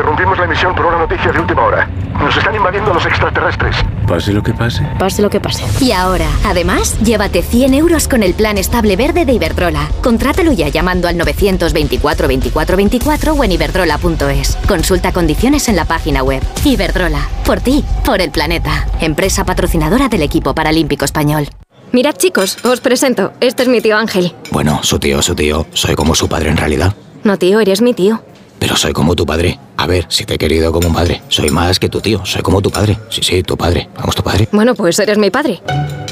Interrumpimos 0.00 0.38
la 0.38 0.44
emisión 0.46 0.74
por 0.74 0.86
una 0.86 0.96
noticia 0.96 1.30
de 1.30 1.40
última 1.40 1.62
hora. 1.62 1.86
Nos 2.18 2.34
están 2.34 2.54
invadiendo 2.54 2.94
los 2.94 3.04
extraterrestres. 3.04 3.76
Pase 4.08 4.32
lo 4.32 4.42
que 4.42 4.54
pase. 4.54 4.82
Pase 4.98 5.20
lo 5.20 5.28
que 5.28 5.40
pase. 5.40 5.62
Y 5.84 5.92
ahora, 5.92 6.26
además, 6.46 6.98
llévate 7.00 7.42
100 7.42 7.74
euros 7.74 8.08
con 8.08 8.22
el 8.22 8.32
plan 8.32 8.56
estable 8.56 8.96
verde 8.96 9.26
de 9.26 9.34
Iberdrola. 9.34 9.90
Contrátalo 10.02 10.52
ya 10.52 10.68
llamando 10.68 11.06
al 11.06 11.18
924 11.18 12.28
24 12.28 12.76
24 12.78 13.32
o 13.34 13.44
en 13.44 13.52
iberdrola.es. 13.52 14.56
Consulta 14.66 15.12
condiciones 15.12 15.68
en 15.68 15.76
la 15.76 15.84
página 15.84 16.22
web. 16.22 16.42
Iberdrola. 16.64 17.20
Por 17.44 17.60
ti, 17.60 17.84
por 18.02 18.22
el 18.22 18.30
planeta. 18.30 18.86
Empresa 19.02 19.44
patrocinadora 19.44 20.08
del 20.08 20.22
equipo 20.22 20.54
paralímpico 20.54 21.04
español. 21.04 21.46
Mirad 21.92 22.14
chicos, 22.14 22.56
os 22.64 22.80
presento. 22.80 23.34
Este 23.40 23.64
es 23.64 23.68
mi 23.68 23.82
tío 23.82 23.98
Ángel. 23.98 24.34
Bueno, 24.50 24.80
su 24.82 24.98
tío, 24.98 25.20
su 25.20 25.34
tío. 25.34 25.66
Soy 25.74 25.94
como 25.94 26.14
su 26.14 26.26
padre 26.26 26.48
en 26.48 26.56
realidad. 26.56 26.94
No 27.22 27.36
tío, 27.36 27.60
eres 27.60 27.82
mi 27.82 27.92
tío. 27.92 28.22
Pero 28.60 28.76
soy 28.76 28.92
como 28.92 29.16
tu 29.16 29.26
padre. 29.26 29.58
A 29.78 29.86
ver, 29.86 30.04
si 30.08 30.24
te 30.24 30.34
he 30.34 30.38
querido 30.38 30.70
como 30.70 30.88
un 30.88 30.94
padre. 30.94 31.22
Soy 31.28 31.48
más 31.50 31.78
que 31.80 31.88
tu 31.88 32.00
tío, 32.00 32.24
soy 32.24 32.42
como 32.42 32.60
tu 32.60 32.70
padre. 32.70 32.98
Sí, 33.08 33.22
sí, 33.22 33.42
tu 33.42 33.56
padre. 33.56 33.88
Vamos, 33.96 34.14
tu 34.14 34.22
padre. 34.22 34.46
Bueno, 34.52 34.74
pues 34.74 34.98
eres 34.98 35.16
mi 35.16 35.30
padre. 35.30 35.62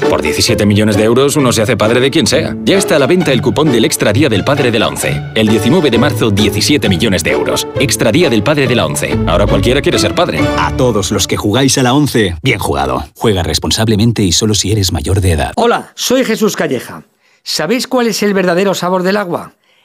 Por 0.09 0.23
17 0.23 0.65
millones 0.65 0.97
de 0.97 1.03
euros 1.03 1.35
uno 1.35 1.53
se 1.53 1.61
hace 1.61 1.77
padre 1.77 1.99
de 1.99 2.09
quien 2.09 2.25
sea. 2.25 2.57
Ya 2.65 2.77
está 2.77 2.95
a 2.95 2.99
la 2.99 3.05
venta 3.05 3.31
el 3.31 3.43
cupón 3.43 3.71
del 3.71 3.85
Extra 3.85 4.11
Día 4.11 4.27
del 4.27 4.43
Padre 4.43 4.71
de 4.71 4.79
la 4.79 4.87
ONCE. 4.87 5.21
El 5.35 5.47
19 5.47 5.91
de 5.91 5.97
marzo, 5.99 6.31
17 6.31 6.89
millones 6.89 7.23
de 7.23 7.31
euros. 7.31 7.67
Extra 7.79 8.11
Día 8.11 8.29
del 8.29 8.41
Padre 8.41 8.67
de 8.67 8.75
la 8.75 8.87
ONCE. 8.87 9.17
Ahora 9.27 9.45
cualquiera 9.45 9.81
quiere 9.81 9.99
ser 9.99 10.15
padre. 10.15 10.39
A 10.57 10.75
todos 10.75 11.11
los 11.11 11.27
que 11.27 11.37
jugáis 11.37 11.77
a 11.77 11.83
la 11.83 11.93
ONCE, 11.93 12.35
bien 12.41 12.57
jugado. 12.57 13.05
Juega 13.15 13.43
responsablemente 13.43 14.23
y 14.23 14.31
solo 14.31 14.55
si 14.55 14.71
eres 14.71 14.91
mayor 14.91 15.21
de 15.21 15.33
edad. 15.33 15.53
Hola, 15.55 15.91
soy 15.93 16.25
Jesús 16.25 16.55
Calleja. 16.55 17.03
¿Sabéis 17.43 17.87
cuál 17.87 18.07
es 18.07 18.23
el 18.23 18.33
verdadero 18.33 18.73
sabor 18.73 19.03
del 19.03 19.17
agua? 19.17 19.53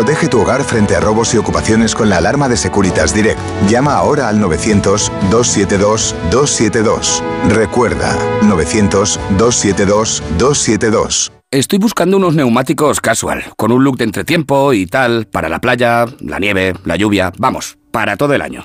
Protege 0.00 0.28
tu 0.28 0.40
hogar 0.40 0.64
frente 0.64 0.96
a 0.96 1.00
robos 1.00 1.34
y 1.34 1.36
ocupaciones 1.36 1.94
con 1.94 2.08
la 2.08 2.16
alarma 2.16 2.48
de 2.48 2.56
Securitas 2.56 3.12
Direct. 3.12 3.38
Llama 3.68 3.96
ahora 3.96 4.30
al 4.30 4.40
900-272-272. 4.40 7.22
Recuerda, 7.50 8.16
900-272-272. 8.40 11.30
Estoy 11.50 11.78
buscando 11.78 12.16
unos 12.16 12.34
neumáticos 12.34 13.02
casual, 13.02 13.44
con 13.58 13.72
un 13.72 13.84
look 13.84 13.98
de 13.98 14.04
entretiempo 14.04 14.72
y 14.72 14.86
tal, 14.86 15.26
para 15.26 15.50
la 15.50 15.60
playa, 15.60 16.06
la 16.20 16.38
nieve, 16.38 16.72
la 16.86 16.96
lluvia, 16.96 17.30
vamos, 17.36 17.76
para 17.90 18.16
todo 18.16 18.32
el 18.32 18.40
año. 18.40 18.64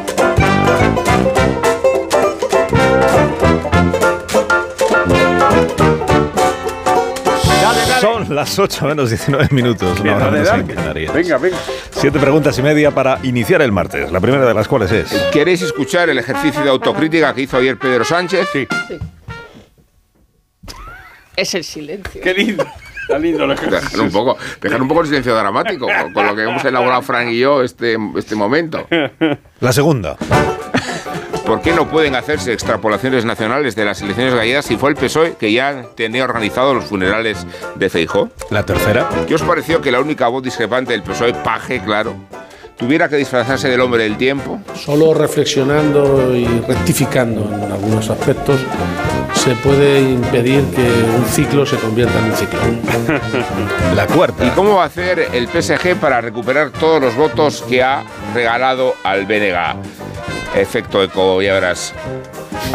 Son 8.01 8.33
las 8.33 8.57
8 8.57 8.87
menos 8.87 9.09
19 9.11 9.49
minutos. 9.51 9.99
en 9.99 10.65
Canarias. 10.65 11.13
Venga, 11.13 11.37
venga. 11.37 11.57
Siete 11.91 12.19
preguntas 12.19 12.57
y 12.57 12.63
media 12.63 12.89
para 12.89 13.19
iniciar 13.21 13.61
el 13.61 13.71
martes. 13.71 14.11
La 14.11 14.19
primera 14.19 14.43
de 14.43 14.55
las 14.55 14.67
cuales 14.67 14.91
es. 14.91 15.11
¿Queréis 15.31 15.61
escuchar 15.61 16.09
el 16.09 16.17
ejercicio 16.17 16.63
de 16.63 16.69
autocrítica 16.71 17.31
que 17.35 17.41
hizo 17.41 17.57
ayer 17.57 17.77
Pedro 17.77 18.03
Sánchez? 18.03 18.47
Sí. 18.51 18.67
Es 21.35 21.53
el 21.53 21.63
silencio. 21.63 22.21
Qué 22.23 22.33
lindo. 22.33 22.65
Está 23.03 23.19
lindo 23.19 23.43
el 23.43 23.49
Dejar 23.55 23.99
un 23.99 24.11
poco, 24.11 24.37
dejar 24.61 24.81
un 24.81 24.87
poco 24.87 25.01
el 25.01 25.07
silencio 25.07 25.35
dramático 25.35 25.85
con, 25.85 26.13
con 26.13 26.25
lo 26.25 26.35
que 26.35 26.43
hemos 26.43 26.63
elaborado 26.65 27.03
Frank 27.03 27.29
y 27.29 27.39
yo 27.39 27.61
este, 27.61 27.97
este 28.17 28.35
momento. 28.35 28.87
La 29.59 29.73
segunda. 29.73 30.17
¿Por 31.51 31.61
qué 31.61 31.73
no 31.73 31.89
pueden 31.89 32.15
hacerse 32.15 32.53
extrapolaciones 32.53 33.25
nacionales 33.25 33.75
de 33.75 33.83
las 33.83 34.01
elecciones 34.01 34.33
gallegas 34.33 34.63
si 34.63 34.77
fue 34.77 34.89
el 34.89 34.95
PSOE 34.95 35.35
que 35.37 35.51
ya 35.51 35.83
tenía 35.95 36.23
organizado 36.23 36.73
los 36.73 36.85
funerales 36.85 37.45
de 37.75 37.89
Feijó? 37.89 38.29
La 38.51 38.63
tercera. 38.63 39.09
¿Qué 39.27 39.35
os 39.35 39.41
pareció 39.41 39.81
que 39.81 39.91
la 39.91 39.99
única 39.99 40.29
voz 40.29 40.43
discrepante 40.43 40.93
del 40.93 41.03
PSOE, 41.03 41.33
Paje, 41.33 41.81
claro, 41.81 42.15
tuviera 42.77 43.09
que 43.09 43.17
disfrazarse 43.17 43.67
del 43.67 43.81
hombre 43.81 44.03
del 44.03 44.15
tiempo? 44.15 44.61
Solo 44.75 45.13
reflexionando 45.13 46.33
y 46.33 46.45
rectificando 46.45 47.41
en 47.53 47.69
algunos 47.69 48.09
aspectos 48.09 48.61
se 49.33 49.53
puede 49.55 49.99
impedir 50.03 50.63
que 50.73 50.87
un 51.17 51.25
ciclo 51.25 51.65
se 51.65 51.75
convierta 51.75 52.17
en 52.17 52.25
un 52.27 52.33
ciclón. 52.33 52.79
La 53.97 54.07
cuarta. 54.07 54.45
¿Y 54.45 54.51
cómo 54.51 54.77
va 54.77 54.83
a 54.83 54.85
hacer 54.85 55.27
el 55.33 55.49
PSG 55.49 55.97
para 55.99 56.21
recuperar 56.21 56.69
todos 56.69 57.01
los 57.01 57.13
votos 57.17 57.61
que 57.67 57.83
ha 57.83 58.03
regalado 58.33 58.95
al 59.03 59.25
BNG? 59.25 60.00
Efecto 60.55 61.01
eco, 61.03 61.41
ya 61.41 61.53
verás. 61.53 61.93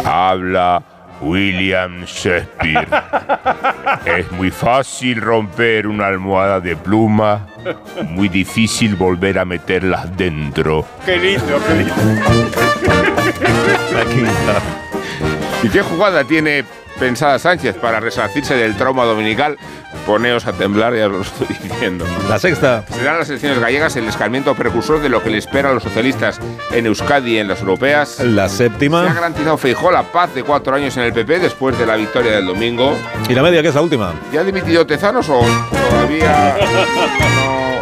Habla 0.03 0.81
William 1.21 2.05
Shakespeare. 2.05 2.87
Es 4.05 4.31
muy 4.31 4.51
fácil 4.51 5.21
romper 5.21 5.87
una 5.87 6.07
almohada 6.07 6.59
de 6.59 6.75
pluma, 6.75 7.47
muy 8.09 8.29
difícil 8.29 8.95
volver 8.95 9.39
a 9.39 9.45
meterlas 9.45 10.15
dentro. 10.17 10.85
Qué 11.05 11.17
lindo, 11.17 11.59
qué 11.67 11.73
lindo. 11.75 11.95
La 13.93 14.05
quinta. 14.05 14.61
¿Y 15.63 15.69
qué 15.69 15.81
jugada 15.81 16.23
tiene 16.23 16.63
pensada 16.97 17.39
Sánchez 17.39 17.75
para 17.77 17.99
resarcirse 17.99 18.55
del 18.55 18.75
trauma 18.75 19.05
dominical? 19.05 19.57
Poneos 20.05 20.45
a 20.47 20.53
temblar, 20.53 20.95
ya 20.95 21.07
os 21.07 21.11
lo 21.11 21.21
estoy 21.21 21.47
diciendo. 21.61 22.05
La 22.29 22.39
sexta. 22.39 22.85
Serán 22.89 23.17
las 23.19 23.29
elecciones 23.29 23.59
gallegas 23.59 23.95
el 23.95 24.07
escarmiento 24.07 24.55
precursor 24.55 25.01
de 25.01 25.09
lo 25.09 25.21
que 25.23 25.29
le 25.29 25.37
espera 25.37 25.69
a 25.69 25.73
los 25.73 25.83
socialistas 25.83 26.39
en 26.71 26.85
Euskadi 26.85 27.35
y 27.35 27.37
en 27.39 27.47
las 27.47 27.59
europeas. 27.61 28.19
La 28.21 28.47
Se 28.49 28.65
ha 28.65 28.69
séptima. 28.69 29.03
garantizado 29.13 29.57
Feijó 29.57 29.91
la 29.91 30.03
paz 30.03 30.33
de 30.33 30.43
cuatro 30.43 30.75
años 30.75 30.95
en 30.97 31.03
el 31.03 31.13
PP 31.13 31.39
después 31.39 31.77
de 31.77 31.85
la 31.85 31.95
victoria 31.95 32.31
del 32.33 32.45
domingo. 32.45 32.95
Y 33.27 33.33
la 33.33 33.41
media, 33.43 33.61
que 33.61 33.67
es 33.69 33.75
la 33.75 33.81
última. 33.81 34.13
¿Ya 34.31 34.41
ha 34.41 34.43
dimitido 34.43 34.85
Tezanos 34.85 35.27
o 35.29 35.41
todavía 35.89 36.57
no? 36.61 37.77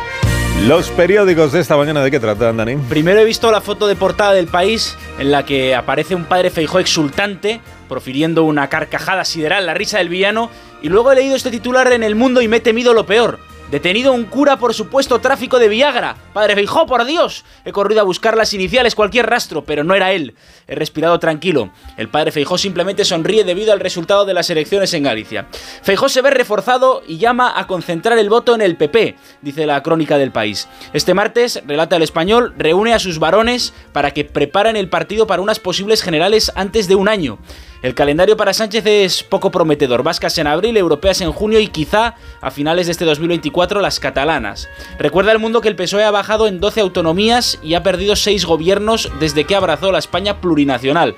Los 0.68 0.90
periódicos 0.90 1.52
de 1.52 1.60
esta 1.60 1.78
mañana, 1.78 2.02
¿de 2.02 2.10
qué 2.10 2.20
tratan, 2.20 2.58
Dani? 2.58 2.78
Primero 2.90 3.20
he 3.20 3.26
visto 3.26 3.52
la 3.52 3.62
foto 3.62 3.86
de 3.88 3.96
portada 3.96 4.34
del 4.34 4.48
país 4.48 4.98
en 5.20 5.30
la 5.30 5.44
que 5.46 5.76
aparece 5.76 6.16
un 6.16 6.26
padre 6.26 6.50
Feijó 6.50 6.80
exultante, 6.80 7.60
profiriendo 7.88 8.44
una 8.44 8.70
carcajada 8.70 9.26
sideral, 9.26 9.66
la 9.66 9.74
risa 9.74 9.98
del 9.98 10.10
villano, 10.10 10.50
y 10.82 10.90
luego 10.90 11.12
he 11.12 11.16
leído 11.16 11.36
este 11.36 11.52
titular 11.52 11.92
en 11.92 12.04
El 12.04 12.16
Mundo 12.16 12.42
y 12.42 12.48
me 12.48 12.58
he 12.58 12.62
temido 12.62 12.94
lo 12.94 13.06
peor. 13.06 13.40
Detenido 13.72 14.14
un 14.14 14.26
cura 14.26 14.58
por 14.58 14.76
supuesto 14.76 15.20
tráfico 15.20 15.58
de 15.58 15.68
Viagra. 15.68 16.16
Padre 16.34 16.54
Feijó, 16.54 16.86
por 16.86 17.04
Dios. 17.04 17.44
He 17.66 17.72
corrido 17.72 18.02
a 18.02 18.04
buscar 18.04 18.38
las 18.38 18.54
iniciales, 18.54 18.94
cualquier 18.94 19.26
rastro, 19.26 19.66
pero 19.66 19.84
no 19.84 19.96
era 19.96 20.12
él. 20.12 20.36
He 20.68 20.76
respirado 20.76 21.18
tranquilo. 21.20 21.72
El 21.98 22.10
padre 22.10 22.32
Feijó 22.32 22.60
simplemente 22.60 23.04
sonríe 23.04 23.44
debido 23.44 23.74
al 23.74 23.80
resultado 23.80 24.24
de 24.24 24.36
las 24.36 24.52
elecciones 24.52 24.94
en 24.94 25.04
Galicia. 25.04 25.48
Feijó 25.82 26.10
se 26.10 26.22
ve 26.22 26.30
reforzado 26.30 27.02
y 27.08 27.18
llama 27.18 27.60
a 27.60 27.66
concentrar 27.66 28.20
el 28.20 28.30
voto 28.30 28.54
en 28.54 28.62
el 28.62 28.78
PP, 28.78 29.16
dice 29.42 29.66
la 29.66 29.82
crónica 29.82 30.20
del 30.20 30.32
país. 30.32 30.68
Este 30.94 31.16
martes, 31.16 31.62
relata 31.66 31.96
el 31.96 32.04
español, 32.04 32.54
reúne 32.58 32.94
a 32.94 33.00
sus 33.00 33.18
varones 33.18 33.74
para 33.94 34.12
que 34.12 34.26
preparen 34.26 34.76
el 34.76 34.90
partido 34.90 35.26
para 35.26 35.42
unas 35.42 35.60
posibles 35.60 36.04
generales 36.04 36.52
antes 36.56 36.88
de 36.88 36.96
un 36.96 37.10
año. 37.10 37.40
El 37.82 37.94
calendario 37.94 38.38
para 38.38 38.54
Sánchez 38.54 38.86
es 38.86 39.24
poco 39.24 39.52
prometedor. 39.52 40.04
Vascas 40.04 40.38
en 40.38 40.48
abril, 40.48 40.78
europeas 40.78 41.22
en 41.22 41.32
junio 41.32 41.60
y 41.60 41.68
quizá 41.68 42.16
a 42.42 42.52
finales 42.52 42.88
de 42.88 42.94
este 42.94 43.06
2024 43.06 43.82
las 43.82 44.00
catalanas. 44.00 44.68
Recuerda 44.98 45.32
el 45.32 45.40
mundo 45.40 45.62
que 45.62 45.68
el 45.68 45.76
PSOE 45.76 46.04
ha 46.04 46.12
bajado 46.12 46.48
en 46.48 46.60
12 46.60 46.82
autonomías 46.82 47.60
y 47.62 47.76
ha 47.76 47.84
perdido 47.84 48.16
6 48.16 48.46
gobiernos 48.46 49.12
desde 49.20 49.44
que 49.44 49.56
abrazó 49.56 49.92
la 49.92 50.00
España 50.00 50.42
plurinacional. 50.42 51.16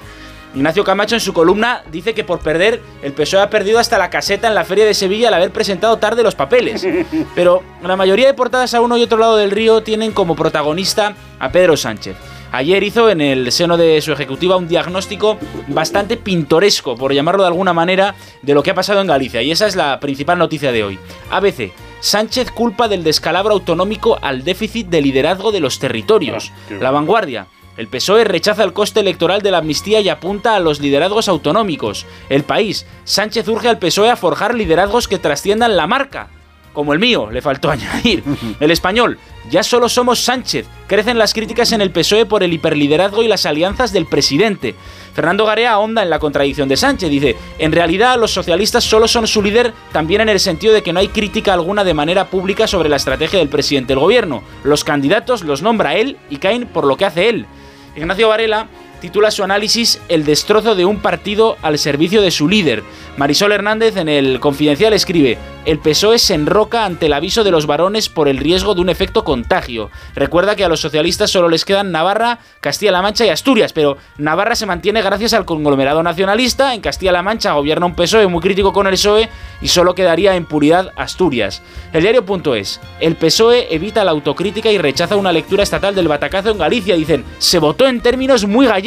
Ignacio 0.55 0.83
Camacho 0.83 1.15
en 1.15 1.21
su 1.21 1.33
columna 1.33 1.83
dice 1.91 2.13
que 2.13 2.23
por 2.23 2.39
perder 2.39 2.81
el 3.03 3.13
PSOE 3.13 3.41
ha 3.41 3.49
perdido 3.49 3.79
hasta 3.79 3.97
la 3.97 4.09
caseta 4.09 4.47
en 4.47 4.55
la 4.55 4.63
Feria 4.63 4.85
de 4.85 4.93
Sevilla 4.93 5.27
al 5.27 5.35
haber 5.35 5.51
presentado 5.51 5.97
tarde 5.97 6.23
los 6.23 6.35
papeles. 6.35 6.85
Pero 7.35 7.63
la 7.83 7.95
mayoría 7.95 8.27
de 8.27 8.33
portadas 8.33 8.73
a 8.73 8.81
uno 8.81 8.97
y 8.97 9.03
otro 9.03 9.17
lado 9.17 9.37
del 9.37 9.51
río 9.51 9.83
tienen 9.83 10.11
como 10.11 10.35
protagonista 10.35 11.15
a 11.39 11.51
Pedro 11.51 11.77
Sánchez. 11.77 12.15
Ayer 12.51 12.81
hizo 12.83 13.09
en 13.09 13.21
el 13.21 13.51
seno 13.51 13.77
de 13.77 14.01
su 14.01 14.11
ejecutiva 14.13 14.55
un 14.55 14.67
diagnóstico 14.67 15.37
bastante 15.67 16.17
pintoresco, 16.17 16.95
por 16.95 17.13
llamarlo 17.13 17.43
de 17.43 17.47
alguna 17.47 17.73
manera, 17.73 18.15
de 18.41 18.53
lo 18.53 18.63
que 18.63 18.71
ha 18.71 18.75
pasado 18.75 19.01
en 19.01 19.07
Galicia. 19.07 19.41
Y 19.41 19.51
esa 19.51 19.67
es 19.67 19.75
la 19.75 19.99
principal 19.99 20.37
noticia 20.37 20.71
de 20.71 20.83
hoy. 20.83 20.99
ABC. 21.29 21.71
Sánchez 21.99 22.51
culpa 22.51 22.87
del 22.87 23.03
descalabro 23.03 23.53
autonómico 23.53 24.17
al 24.21 24.43
déficit 24.43 24.87
de 24.87 25.01
liderazgo 25.01 25.51
de 25.51 25.59
los 25.59 25.79
territorios. 25.79 26.51
La 26.79 26.91
vanguardia. 26.91 27.47
El 27.75 27.87
PSOE 27.87 28.23
rechaza 28.23 28.63
el 28.63 28.73
coste 28.73 29.01
electoral 29.01 29.41
de 29.41 29.51
la 29.51 29.59
amnistía 29.59 29.99
y 29.99 30.09
apunta 30.09 30.55
a 30.55 30.59
los 30.59 30.79
liderazgos 30.79 31.27
autonómicos. 31.27 32.05
El 32.29 32.43
país. 32.43 32.87
Sánchez 33.03 33.47
urge 33.47 33.69
al 33.69 33.77
PSOE 33.77 34.09
a 34.09 34.15
forjar 34.15 34.55
liderazgos 34.55 35.07
que 35.07 35.19
trasciendan 35.19 35.77
la 35.77 35.85
marca. 35.85 36.29
Como 36.77 36.93
el 36.93 36.99
mío, 36.99 37.31
le 37.31 37.41
faltó 37.41 37.71
añadir. 37.71 38.23
El 38.59 38.69
español. 38.69 39.17
Ya 39.49 39.63
solo 39.63 39.89
somos 39.89 40.19
Sánchez. 40.19 40.67
Crecen 40.85 41.17
las 41.17 41.33
críticas 41.33 41.71
en 41.71 41.81
el 41.81 41.89
PSOE 41.89 42.27
por 42.27 42.43
el 42.43 42.53
hiperliderazgo 42.53 43.23
y 43.23 43.27
las 43.27 43.47
alianzas 43.47 43.91
del 43.91 44.05
presidente. 44.05 44.75
Fernando 45.15 45.43
Garea 45.43 45.71
ahonda 45.71 46.03
en 46.03 46.11
la 46.11 46.19
contradicción 46.19 46.69
de 46.69 46.77
Sánchez. 46.77 47.09
Dice, 47.09 47.35
en 47.57 47.71
realidad 47.71 48.19
los 48.19 48.29
socialistas 48.29 48.83
solo 48.83 49.07
son 49.07 49.25
su 49.25 49.41
líder 49.41 49.73
también 49.91 50.21
en 50.21 50.29
el 50.29 50.39
sentido 50.39 50.71
de 50.71 50.83
que 50.83 50.93
no 50.93 50.99
hay 50.99 51.07
crítica 51.07 51.51
alguna 51.51 51.83
de 51.83 51.95
manera 51.95 52.27
pública 52.27 52.67
sobre 52.67 52.89
la 52.89 52.97
estrategia 52.97 53.39
del 53.39 53.49
presidente 53.49 53.93
del 53.93 53.99
gobierno. 53.99 54.43
Los 54.63 54.83
candidatos 54.83 55.41
los 55.41 55.63
nombra 55.63 55.95
él 55.95 56.17
y 56.29 56.37
caen 56.37 56.67
por 56.67 56.85
lo 56.85 56.95
que 56.95 57.05
hace 57.05 57.27
él. 57.27 57.47
Ignacio 57.95 58.29
Varela 58.29 58.67
titula 58.99 59.31
su 59.31 59.43
análisis 59.43 60.01
El 60.09 60.25
destrozo 60.25 60.75
de 60.75 60.85
un 60.85 60.99
partido 60.99 61.57
al 61.61 61.77
servicio 61.77 62.21
de 62.21 62.31
su 62.31 62.47
líder. 62.47 62.83
Marisol 63.17 63.51
Hernández 63.51 63.97
en 63.97 64.09
el 64.09 64.39
Confidencial 64.39 64.93
escribe, 64.93 65.37
el 65.65 65.79
PSOE 65.79 66.17
se 66.17 66.33
enroca 66.33 66.85
ante 66.85 67.07
el 67.07 67.13
aviso 67.13 67.43
de 67.43 67.51
los 67.51 67.65
varones 67.65 68.09
por 68.09 68.27
el 68.27 68.37
riesgo 68.37 68.73
de 68.73 68.81
un 68.81 68.89
efecto 68.89 69.23
contagio. 69.23 69.89
Recuerda 70.15 70.55
que 70.55 70.63
a 70.63 70.69
los 70.69 70.79
socialistas 70.79 71.29
solo 71.29 71.49
les 71.49 71.65
quedan 71.65 71.91
Navarra, 71.91 72.39
Castilla-La 72.61 73.01
Mancha 73.01 73.25
y 73.25 73.29
Asturias, 73.29 73.73
pero 73.73 73.97
Navarra 74.17 74.55
se 74.55 74.65
mantiene 74.65 75.01
gracias 75.01 75.33
al 75.33 75.45
conglomerado 75.45 76.01
nacionalista, 76.03 76.73
en 76.73 76.81
Castilla-La 76.81 77.21
Mancha 77.21 77.53
gobierna 77.53 77.85
un 77.85 77.95
PSOE 77.95 78.27
muy 78.27 78.41
crítico 78.41 78.71
con 78.71 78.87
el 78.87 78.93
PSOE 78.93 79.29
y 79.61 79.67
solo 79.67 79.93
quedaría 79.93 80.35
en 80.35 80.45
puridad 80.45 80.93
Asturias. 80.95 81.61
El 81.91 82.03
diario.es, 82.03 82.79
el 82.99 83.15
PSOE 83.15 83.73
evita 83.75 84.03
la 84.03 84.11
autocrítica 84.11 84.71
y 84.71 84.77
rechaza 84.77 85.17
una 85.17 85.33
lectura 85.33 85.63
estatal 85.63 85.93
del 85.93 86.07
batacazo 86.07 86.51
en 86.51 86.59
Galicia, 86.59 86.95
dicen, 86.95 87.25
se 87.39 87.59
votó 87.59 87.87
en 87.87 88.01
términos 88.01 88.45
muy 88.45 88.67
gallegos 88.67 88.86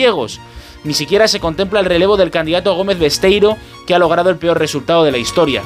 ni 0.82 0.94
siquiera 0.94 1.28
se 1.28 1.40
contempla 1.40 1.80
el 1.80 1.86
relevo 1.86 2.16
del 2.16 2.30
candidato 2.30 2.74
Gómez 2.74 2.98
Besteiro, 2.98 3.56
que 3.86 3.94
ha 3.94 3.98
logrado 3.98 4.30
el 4.30 4.36
peor 4.36 4.58
resultado 4.58 5.04
de 5.04 5.12
la 5.12 5.18
historia. 5.18 5.62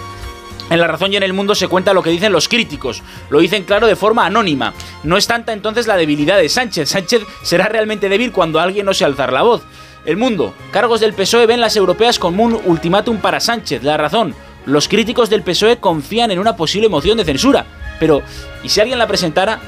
En 0.71 0.81
La 0.81 0.87
Razón 0.87 1.13
y 1.13 1.17
en 1.17 1.23
el 1.23 1.35
Mundo 1.35 1.55
se 1.55 1.69
cuenta 1.69 1.93
lo 1.93 2.03
que 2.03 2.11
dicen 2.11 2.33
los 2.33 2.49
críticos. 2.49 3.03
Lo 3.29 3.39
dicen 3.39 3.65
claro 3.65 3.87
de 3.87 3.97
forma 3.97 4.25
anónima. 4.25 4.73
No 5.03 5.17
es 5.17 5.27
tanta 5.27 5.53
entonces 5.53 5.87
la 5.87 5.97
debilidad 5.97 6.39
de 6.39 6.49
Sánchez. 6.49 6.89
Sánchez 6.89 7.23
será 7.43 7.69
realmente 7.69 8.09
débil 8.09 8.33
cuando 8.33 8.59
alguien 8.59 8.87
no 8.87 8.95
se 8.95 9.05
alzar 9.05 9.33
la 9.33 9.43
voz. 9.43 9.63
El 10.07 10.17
Mundo. 10.17 10.55
Cargos 10.73 11.01
del 11.01 11.13
PSOE 11.13 11.47
ven 11.47 11.61
las 11.61 11.77
europeas 11.77 12.19
como 12.19 12.43
un 12.43 12.59
ultimátum 12.65 13.19
para 13.19 13.41
Sánchez. 13.41 13.83
La 13.83 13.99
Razón. 13.99 14.35
Los 14.65 14.89
críticos 14.89 15.29
del 15.29 15.43
PSOE 15.43 15.77
confían 15.77 16.31
en 16.31 16.39
una 16.39 16.57
posible 16.57 16.89
moción 16.89 17.19
de 17.19 17.25
censura. 17.25 17.67
Pero, 18.01 18.23
¿y 18.63 18.71
si 18.71 18.81
alguien 18.81 18.99
la 18.99 19.07
presentara? 19.07 19.61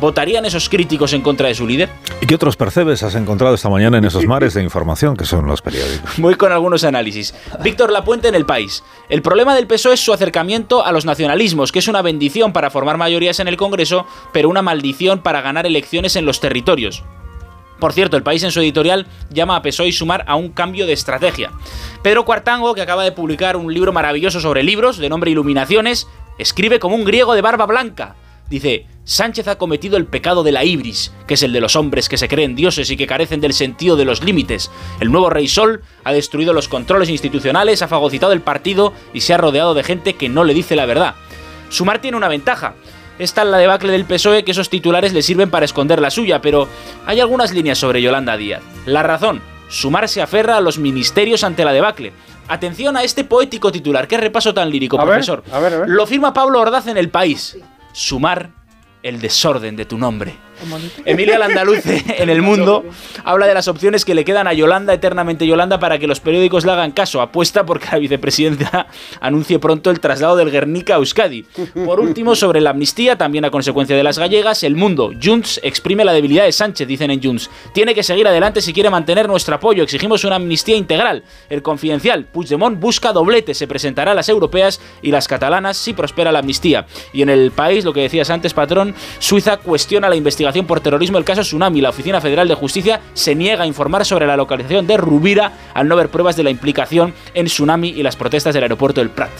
¿Votarían 0.00 0.44
esos 0.44 0.68
críticos 0.68 1.12
en 1.12 1.22
contra 1.22 1.48
de 1.48 1.54
su 1.54 1.66
líder? 1.66 1.88
¿Y 2.20 2.26
qué 2.26 2.34
otros 2.34 2.56
percebes 2.56 3.02
has 3.02 3.14
encontrado 3.14 3.54
esta 3.54 3.68
mañana 3.68 3.98
en 3.98 4.04
esos 4.04 4.26
mares 4.26 4.54
de 4.54 4.62
información 4.62 5.16
que 5.16 5.24
son 5.24 5.46
los 5.46 5.62
periódicos? 5.62 6.10
Voy 6.18 6.34
con 6.34 6.52
algunos 6.52 6.84
análisis. 6.84 7.34
Víctor 7.62 7.92
Lapuente 7.92 8.28
en 8.28 8.34
El 8.34 8.46
País. 8.46 8.82
El 9.08 9.22
problema 9.22 9.54
del 9.54 9.66
PSOE 9.66 9.94
es 9.94 10.00
su 10.00 10.12
acercamiento 10.12 10.84
a 10.84 10.92
los 10.92 11.04
nacionalismos, 11.04 11.70
que 11.70 11.78
es 11.78 11.88
una 11.88 12.02
bendición 12.02 12.52
para 12.52 12.70
formar 12.70 12.98
mayorías 12.98 13.40
en 13.40 13.48
el 13.48 13.56
Congreso, 13.56 14.06
pero 14.32 14.48
una 14.48 14.62
maldición 14.62 15.20
para 15.20 15.42
ganar 15.42 15.66
elecciones 15.66 16.16
en 16.16 16.26
los 16.26 16.40
territorios. 16.40 17.04
Por 17.78 17.92
cierto, 17.92 18.16
el 18.16 18.22
país 18.22 18.42
en 18.42 18.50
su 18.50 18.60
editorial 18.60 19.06
llama 19.30 19.56
a 19.56 19.62
PSOE 19.62 19.88
y 19.88 19.92
Sumar 19.92 20.24
a 20.26 20.36
un 20.36 20.50
cambio 20.50 20.86
de 20.86 20.92
estrategia. 20.92 21.50
Pedro 22.02 22.24
Cuartango, 22.24 22.74
que 22.74 22.82
acaba 22.82 23.04
de 23.04 23.12
publicar 23.12 23.56
un 23.56 23.72
libro 23.72 23.92
maravilloso 23.92 24.40
sobre 24.40 24.62
libros, 24.62 24.98
de 24.98 25.08
nombre 25.08 25.30
Iluminaciones, 25.30 26.08
escribe 26.38 26.78
como 26.78 26.96
un 26.96 27.04
griego 27.04 27.34
de 27.34 27.42
barba 27.42 27.66
blanca. 27.66 28.16
Dice, 28.54 28.86
Sánchez 29.02 29.48
ha 29.48 29.58
cometido 29.58 29.96
el 29.96 30.06
pecado 30.06 30.44
de 30.44 30.52
la 30.52 30.62
ibris, 30.62 31.10
que 31.26 31.34
es 31.34 31.42
el 31.42 31.52
de 31.52 31.60
los 31.60 31.74
hombres 31.74 32.08
que 32.08 32.16
se 32.16 32.28
creen 32.28 32.54
dioses 32.54 32.88
y 32.88 32.96
que 32.96 33.08
carecen 33.08 33.40
del 33.40 33.52
sentido 33.52 33.96
de 33.96 34.04
los 34.04 34.22
límites. 34.22 34.70
El 35.00 35.10
nuevo 35.10 35.28
rey 35.28 35.48
Sol 35.48 35.82
ha 36.04 36.12
destruido 36.12 36.52
los 36.52 36.68
controles 36.68 37.08
institucionales, 37.08 37.82
ha 37.82 37.88
fagocitado 37.88 38.32
el 38.32 38.42
partido 38.42 38.92
y 39.12 39.22
se 39.22 39.34
ha 39.34 39.38
rodeado 39.38 39.74
de 39.74 39.82
gente 39.82 40.12
que 40.14 40.28
no 40.28 40.44
le 40.44 40.54
dice 40.54 40.76
la 40.76 40.86
verdad. 40.86 41.16
Sumar 41.68 41.98
tiene 42.00 42.16
una 42.16 42.28
ventaja. 42.28 42.74
Esta 43.18 43.42
es 43.42 43.48
la 43.48 43.58
debacle 43.58 43.90
del 43.90 44.04
PSOE 44.04 44.44
que 44.44 44.52
esos 44.52 44.70
titulares 44.70 45.12
le 45.12 45.22
sirven 45.22 45.50
para 45.50 45.64
esconder 45.64 46.00
la 46.00 46.12
suya, 46.12 46.40
pero 46.40 46.68
hay 47.06 47.18
algunas 47.18 47.52
líneas 47.52 47.78
sobre 47.78 48.02
Yolanda 48.02 48.36
Díaz. 48.36 48.62
La 48.86 49.02
razón, 49.02 49.42
Sumar 49.68 50.08
se 50.08 50.22
aferra 50.22 50.58
a 50.58 50.60
los 50.60 50.78
ministerios 50.78 51.42
ante 51.42 51.64
la 51.64 51.72
debacle. 51.72 52.12
Atención 52.46 52.96
a 52.96 53.02
este 53.02 53.24
poético 53.24 53.72
titular, 53.72 54.06
qué 54.06 54.16
repaso 54.16 54.54
tan 54.54 54.70
lírico, 54.70 55.00
A 55.00 55.04
ver, 55.04 55.14
profesor. 55.14 55.42
a 55.50 55.58
ver, 55.58 55.74
a 55.74 55.78
ver. 55.80 55.88
Lo 55.88 56.06
firma 56.06 56.32
Pablo 56.32 56.60
Ordaz 56.60 56.86
en 56.86 56.98
El 56.98 57.08
País. 57.08 57.56
Sumar 57.94 58.50
el 59.04 59.20
desorden 59.20 59.76
de 59.76 59.84
tu 59.84 59.96
nombre. 59.96 60.34
Emilia 61.04 61.38
Landaluce 61.38 62.04
en 62.18 62.30
El 62.30 62.42
Mundo 62.42 62.84
habla 63.24 63.46
de 63.46 63.54
las 63.54 63.68
opciones 63.68 64.04
que 64.04 64.14
le 64.14 64.24
quedan 64.24 64.46
a 64.46 64.52
Yolanda, 64.52 64.94
eternamente 64.94 65.46
Yolanda, 65.46 65.78
para 65.78 65.98
que 65.98 66.06
los 66.06 66.20
periódicos 66.20 66.64
le 66.64 66.72
hagan 66.72 66.92
caso. 66.92 67.20
Apuesta 67.20 67.64
porque 67.66 67.88
la 67.92 67.98
vicepresidenta 67.98 68.86
anuncie 69.20 69.58
pronto 69.58 69.90
el 69.90 70.00
traslado 70.00 70.36
del 70.36 70.50
Guernica 70.50 70.94
a 70.94 70.96
Euskadi. 70.98 71.44
Por 71.84 72.00
último, 72.00 72.34
sobre 72.34 72.60
la 72.60 72.70
amnistía, 72.70 73.16
también 73.16 73.44
a 73.44 73.50
consecuencia 73.50 73.96
de 73.96 74.02
las 74.02 74.18
gallegas, 74.18 74.62
El 74.62 74.76
Mundo. 74.76 75.12
Junts 75.22 75.60
exprime 75.62 76.04
la 76.04 76.12
debilidad 76.12 76.44
de 76.44 76.52
Sánchez, 76.52 76.86
dicen 76.86 77.10
en 77.10 77.22
Junts. 77.22 77.50
Tiene 77.72 77.94
que 77.94 78.02
seguir 78.02 78.26
adelante 78.26 78.60
si 78.60 78.72
quiere 78.72 78.90
mantener 78.90 79.28
nuestro 79.28 79.56
apoyo. 79.56 79.82
Exigimos 79.82 80.24
una 80.24 80.36
amnistía 80.36 80.76
integral. 80.76 81.24
El 81.48 81.62
Confidencial, 81.62 82.24
Puigdemont 82.26 82.78
busca 82.78 83.12
doblete. 83.12 83.54
Se 83.54 83.66
presentará 83.66 84.12
a 84.12 84.14
las 84.14 84.28
europeas 84.28 84.80
y 85.02 85.10
las 85.10 85.28
catalanas 85.28 85.76
si 85.76 85.92
prospera 85.92 86.32
la 86.32 86.40
amnistía. 86.40 86.86
Y 87.12 87.22
en 87.22 87.28
el 87.28 87.50
país, 87.50 87.84
lo 87.84 87.92
que 87.92 88.02
decías 88.02 88.30
antes, 88.30 88.54
patrón, 88.54 88.94
Suiza 89.18 89.56
cuestiona 89.56 90.08
la 90.08 90.16
investigación 90.16 90.53
por 90.62 90.80
terrorismo 90.80 91.18
del 91.18 91.24
caso 91.24 91.42
Tsunami. 91.42 91.80
La 91.80 91.90
Oficina 91.90 92.20
Federal 92.20 92.48
de 92.48 92.54
Justicia 92.54 93.00
se 93.12 93.34
niega 93.34 93.64
a 93.64 93.66
informar 93.66 94.04
sobre 94.04 94.26
la 94.26 94.36
localización 94.36 94.86
de 94.86 94.96
Rubira 94.96 95.52
al 95.74 95.88
no 95.88 95.96
ver 95.96 96.08
pruebas 96.08 96.36
de 96.36 96.44
la 96.44 96.50
implicación 96.50 97.12
en 97.34 97.46
Tsunami 97.46 97.88
y 97.88 98.02
las 98.02 98.16
protestas 98.16 98.54
del 98.54 98.62
aeropuerto 98.62 99.00
del 99.00 99.10
Prat. 99.10 99.30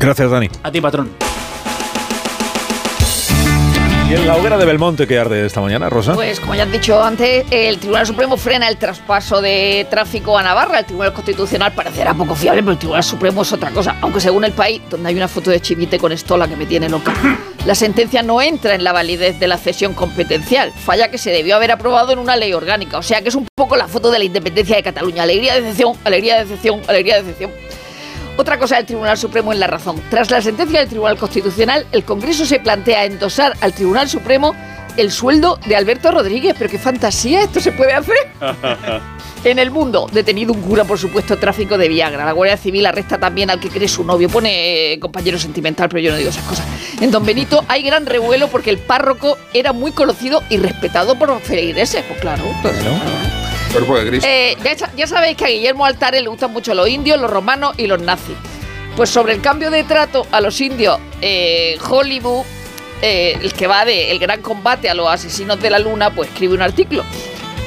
Gracias, 0.00 0.30
Dani. 0.30 0.48
A 0.62 0.72
ti, 0.72 0.80
patrón. 0.80 1.10
¿Y 4.08 4.12
en 4.12 4.26
la 4.26 4.36
hoguera 4.36 4.58
de 4.58 4.66
Belmonte 4.66 5.06
que 5.06 5.18
arde 5.18 5.46
esta 5.46 5.62
mañana, 5.62 5.88
Rosa? 5.88 6.12
Pues 6.12 6.38
como 6.38 6.54
ya 6.54 6.64
han 6.64 6.70
dicho 6.70 7.02
antes, 7.02 7.46
el 7.50 7.78
Tribunal 7.78 8.06
Supremo 8.06 8.36
frena 8.36 8.68
el 8.68 8.76
traspaso 8.76 9.40
de 9.40 9.86
tráfico 9.88 10.36
a 10.36 10.42
Navarra. 10.42 10.80
El 10.80 10.84
Tribunal 10.84 11.14
Constitucional 11.14 11.72
parecerá 11.72 12.12
poco 12.12 12.34
fiable, 12.34 12.62
pero 12.62 12.72
el 12.72 12.78
Tribunal 12.78 13.02
Supremo 13.02 13.40
es 13.40 13.52
otra 13.54 13.70
cosa. 13.70 13.96
Aunque 14.02 14.20
según 14.20 14.44
el 14.44 14.52
país, 14.52 14.82
donde 14.90 15.08
hay 15.08 15.14
una 15.16 15.26
foto 15.26 15.50
de 15.50 15.58
Chivite 15.60 15.98
con 15.98 16.12
estola 16.12 16.46
que 16.46 16.54
me 16.54 16.66
tiene 16.66 16.90
loca, 16.90 17.14
la 17.66 17.74
sentencia 17.74 18.22
no 18.22 18.42
entra 18.42 18.74
en 18.74 18.84
la 18.84 18.92
validez 18.92 19.40
de 19.40 19.48
la 19.48 19.56
cesión 19.56 19.94
competencial. 19.94 20.70
Falla 20.72 21.10
que 21.10 21.16
se 21.16 21.30
debió 21.30 21.56
haber 21.56 21.70
aprobado 21.70 22.12
en 22.12 22.18
una 22.18 22.36
ley 22.36 22.52
orgánica. 22.52 22.98
O 22.98 23.02
sea 23.02 23.22
que 23.22 23.30
es 23.30 23.34
un 23.34 23.48
poco 23.54 23.74
la 23.74 23.88
foto 23.88 24.10
de 24.10 24.18
la 24.18 24.26
independencia 24.26 24.76
de 24.76 24.82
Cataluña. 24.82 25.22
Alegría, 25.22 25.54
decepción, 25.54 25.96
alegría, 26.04 26.44
decepción, 26.44 26.82
alegría, 26.88 27.22
decepción. 27.22 27.50
Otra 28.36 28.58
cosa 28.58 28.76
del 28.76 28.86
Tribunal 28.86 29.16
Supremo 29.16 29.52
en 29.52 29.60
la 29.60 29.66
razón. 29.66 30.00
Tras 30.10 30.30
la 30.30 30.42
sentencia 30.42 30.80
del 30.80 30.88
Tribunal 30.88 31.16
Constitucional, 31.16 31.86
el 31.92 32.04
Congreso 32.04 32.44
se 32.44 32.58
plantea 32.58 33.04
endosar 33.04 33.54
al 33.60 33.72
Tribunal 33.72 34.08
Supremo 34.08 34.54
el 34.96 35.10
sueldo 35.10 35.58
de 35.66 35.76
Alberto 35.76 36.10
Rodríguez. 36.10 36.54
Pero 36.58 36.70
qué 36.70 36.78
fantasía, 36.78 37.42
esto 37.42 37.60
se 37.60 37.72
puede 37.72 37.92
hacer. 37.92 38.16
En 39.44 39.58
el 39.58 39.70
mundo, 39.70 40.08
detenido 40.10 40.54
un 40.54 40.62
cura 40.62 40.84
por 40.84 40.98
supuesto 40.98 41.36
tráfico 41.36 41.76
de 41.76 41.86
Viagra. 41.86 42.24
La 42.24 42.32
Guardia 42.32 42.56
Civil 42.56 42.86
arresta 42.86 43.18
también 43.18 43.50
al 43.50 43.60
que 43.60 43.68
cree 43.68 43.88
su 43.88 44.02
novio. 44.02 44.30
Pone 44.30 44.94
eh, 44.94 44.98
compañero 44.98 45.38
sentimental, 45.38 45.90
pero 45.90 46.00
yo 46.00 46.12
no 46.12 46.16
digo 46.16 46.30
esas 46.30 46.44
cosas. 46.44 46.64
En 46.98 47.10
Don 47.10 47.26
Benito 47.26 47.62
hay 47.68 47.82
gran 47.82 48.06
revuelo 48.06 48.48
porque 48.48 48.70
el 48.70 48.78
párroco 48.78 49.36
era 49.52 49.74
muy 49.74 49.92
conocido 49.92 50.42
y 50.48 50.56
respetado 50.56 51.18
por 51.18 51.28
los 51.28 51.42
feligreses. 51.42 52.02
Pues 52.08 52.20
claro. 52.20 52.42
pues, 52.62 52.74
Eh, 54.24 54.56
ya, 54.62 54.78
sa- 54.78 54.90
ya 54.96 55.06
sabéis 55.06 55.36
que 55.36 55.44
a 55.44 55.48
Guillermo 55.48 55.84
Altare 55.84 56.20
le 56.20 56.28
gustan 56.28 56.52
mucho 56.52 56.74
los 56.74 56.88
indios, 56.88 57.20
los 57.20 57.30
romanos 57.30 57.74
y 57.76 57.86
los 57.86 58.00
nazis. 58.00 58.36
Pues 58.96 59.10
sobre 59.10 59.32
el 59.34 59.40
cambio 59.40 59.70
de 59.70 59.82
trato 59.84 60.26
a 60.30 60.40
los 60.40 60.60
indios, 60.60 60.98
eh, 61.20 61.76
Hollywood, 61.88 62.44
eh, 63.02 63.36
el 63.42 63.52
que 63.52 63.66
va 63.66 63.84
de 63.84 64.12
El 64.12 64.18
gran 64.20 64.40
combate 64.40 64.88
a 64.88 64.94
los 64.94 65.08
asesinos 65.08 65.60
de 65.60 65.70
la 65.70 65.78
luna, 65.80 66.10
pues 66.14 66.28
escribe 66.30 66.54
un 66.54 66.62
artículo 66.62 67.04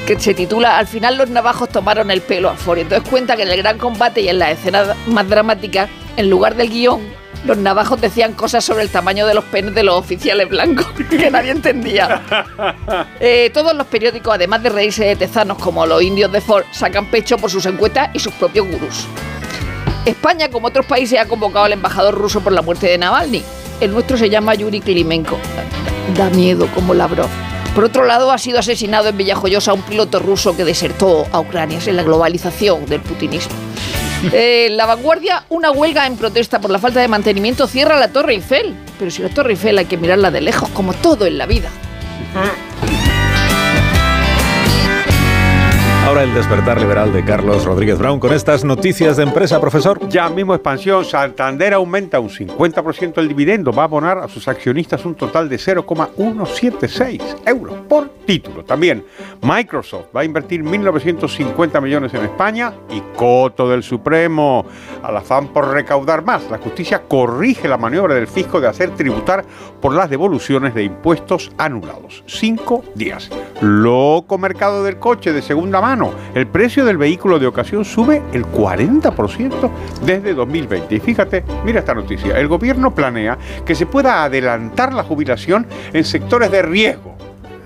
que 0.06 0.18
se 0.18 0.32
titula 0.32 0.78
Al 0.78 0.86
final 0.86 1.18
los 1.18 1.28
navajos 1.28 1.68
tomaron 1.68 2.10
el 2.10 2.22
pelo 2.22 2.48
a 2.48 2.54
Ford. 2.56 2.78
Entonces 2.78 3.06
cuenta 3.10 3.36
que 3.36 3.42
en 3.42 3.48
el 3.50 3.58
gran 3.58 3.76
combate 3.76 4.22
y 4.22 4.28
en 4.30 4.38
las 4.38 4.52
escenas 4.58 4.96
más 5.06 5.28
dramáticas, 5.28 5.90
en 6.16 6.30
lugar 6.30 6.54
del 6.56 6.70
guion, 6.70 7.02
los 7.48 7.56
navajos 7.56 7.98
decían 7.98 8.34
cosas 8.34 8.62
sobre 8.62 8.82
el 8.82 8.90
tamaño 8.90 9.26
de 9.26 9.32
los 9.32 9.42
penes 9.44 9.74
de 9.74 9.82
los 9.82 9.94
oficiales 9.94 10.50
blancos 10.50 10.86
que 11.10 11.30
nadie 11.30 11.50
entendía. 11.50 12.22
Eh, 13.20 13.50
todos 13.54 13.74
los 13.74 13.86
periódicos, 13.86 14.34
además 14.34 14.62
de 14.62 14.68
reírse 14.68 15.06
de 15.06 15.16
tezanos 15.16 15.56
como 15.56 15.86
los 15.86 16.02
indios 16.02 16.30
de 16.30 16.42
Ford, 16.42 16.64
sacan 16.72 17.06
pecho 17.06 17.38
por 17.38 17.50
sus 17.50 17.64
encuestas 17.64 18.10
y 18.12 18.18
sus 18.18 18.34
propios 18.34 18.66
gurús. 18.70 19.06
España, 20.04 20.50
como 20.50 20.68
otros 20.68 20.84
países, 20.84 21.18
ha 21.18 21.24
convocado 21.24 21.64
al 21.64 21.72
embajador 21.72 22.14
ruso 22.14 22.42
por 22.42 22.52
la 22.52 22.60
muerte 22.60 22.86
de 22.86 22.98
Navalny. 22.98 23.42
El 23.80 23.92
nuestro 23.92 24.18
se 24.18 24.28
llama 24.28 24.54
Yuri 24.54 24.80
Klimenko. 24.82 25.38
Da 26.16 26.28
miedo 26.28 26.68
como 26.74 26.92
Lavrov. 26.92 27.30
Por 27.74 27.84
otro 27.84 28.04
lado, 28.04 28.30
ha 28.30 28.36
sido 28.36 28.58
asesinado 28.58 29.08
en 29.08 29.16
Villajoyosa 29.16 29.72
un 29.72 29.82
piloto 29.82 30.18
ruso 30.18 30.54
que 30.54 30.64
desertó 30.64 31.26
a 31.32 31.40
Ucrania. 31.40 31.78
Es 31.78 31.86
la 31.86 32.02
globalización 32.02 32.84
del 32.84 33.00
putinismo. 33.00 33.54
Eh, 34.32 34.68
la 34.70 34.86
vanguardia, 34.86 35.44
una 35.48 35.70
huelga 35.70 36.06
en 36.06 36.16
protesta 36.16 36.60
por 36.60 36.70
la 36.70 36.78
falta 36.78 37.00
de 37.00 37.08
mantenimiento 37.08 37.66
cierra 37.66 37.98
la 37.98 38.08
Torre 38.08 38.34
Eiffel. 38.34 38.74
Pero 38.98 39.10
si 39.10 39.22
la 39.22 39.28
Torre 39.28 39.52
Eiffel 39.52 39.78
hay 39.78 39.86
que 39.86 39.96
mirarla 39.96 40.30
de 40.30 40.40
lejos, 40.40 40.68
como 40.70 40.92
todo 40.92 41.26
en 41.26 41.38
la 41.38 41.46
vida. 41.46 41.70
Ahora 46.08 46.22
el 46.22 46.32
despertar 46.32 46.80
liberal 46.80 47.12
de 47.12 47.22
Carlos 47.22 47.66
Rodríguez 47.66 47.98
Brown 47.98 48.18
con 48.18 48.32
estas 48.32 48.64
noticias 48.64 49.18
de 49.18 49.24
empresa, 49.24 49.60
profesor. 49.60 50.08
Ya 50.08 50.30
mismo 50.30 50.54
expansión, 50.54 51.04
Santander 51.04 51.74
aumenta 51.74 52.18
un 52.18 52.30
50% 52.30 53.18
el 53.18 53.28
dividendo, 53.28 53.74
va 53.74 53.82
a 53.82 53.84
abonar 53.84 54.16
a 54.16 54.26
sus 54.26 54.48
accionistas 54.48 55.04
un 55.04 55.16
total 55.16 55.50
de 55.50 55.58
0,176 55.58 57.36
euros 57.44 57.74
por 57.86 58.08
título. 58.24 58.64
También 58.64 59.04
Microsoft 59.42 60.06
va 60.16 60.22
a 60.22 60.24
invertir 60.24 60.64
1.950 60.64 61.82
millones 61.82 62.14
en 62.14 62.24
España 62.24 62.72
y 62.88 63.02
Coto 63.14 63.68
del 63.68 63.82
Supremo, 63.82 64.64
al 65.02 65.14
afán 65.14 65.48
por 65.48 65.68
recaudar 65.68 66.24
más. 66.24 66.50
La 66.50 66.56
justicia 66.56 67.02
corrige 67.06 67.68
la 67.68 67.76
maniobra 67.76 68.14
del 68.14 68.28
fisco 68.28 68.62
de 68.62 68.68
hacer 68.68 68.94
tributar 68.96 69.44
por 69.82 69.92
las 69.92 70.08
devoluciones 70.08 70.74
de 70.74 70.84
impuestos 70.84 71.52
anulados. 71.58 72.24
Cinco 72.26 72.82
días. 72.94 73.28
Loco 73.60 74.38
mercado 74.38 74.84
del 74.84 74.98
coche 74.98 75.34
de 75.34 75.42
segunda 75.42 75.82
mano. 75.82 75.97
Urbano. 75.98 76.14
El 76.34 76.46
precio 76.46 76.84
del 76.84 76.96
vehículo 76.96 77.38
de 77.38 77.46
ocasión 77.46 77.84
sube 77.84 78.22
el 78.32 78.44
40% 78.46 79.70
desde 80.04 80.34
2020. 80.34 80.94
Y 80.94 81.00
fíjate, 81.00 81.44
mira 81.64 81.80
esta 81.80 81.94
noticia. 81.94 82.38
El 82.38 82.48
gobierno 82.48 82.94
planea 82.94 83.38
que 83.64 83.74
se 83.74 83.86
pueda 83.86 84.24
adelantar 84.24 84.92
la 84.92 85.02
jubilación 85.02 85.66
en 85.92 86.04
sectores 86.04 86.50
de 86.50 86.62
riesgo 86.62 87.16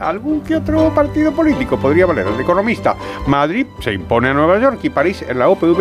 algún 0.01 0.41
que 0.41 0.57
otro 0.57 0.93
partido 0.93 1.31
político 1.31 1.79
podría 1.79 2.07
valer. 2.07 2.27
El 2.27 2.41
economista. 2.41 2.97
Madrid 3.29 3.67
se 3.79 3.93
impone 3.93 4.31
a 4.31 4.35
Nueva 4.35 4.59
York 4.59 4.81
y 4.83 4.91
París 4.91 5.25
en 5.29 5.39
la 5.39 5.49
OPV 5.49 5.79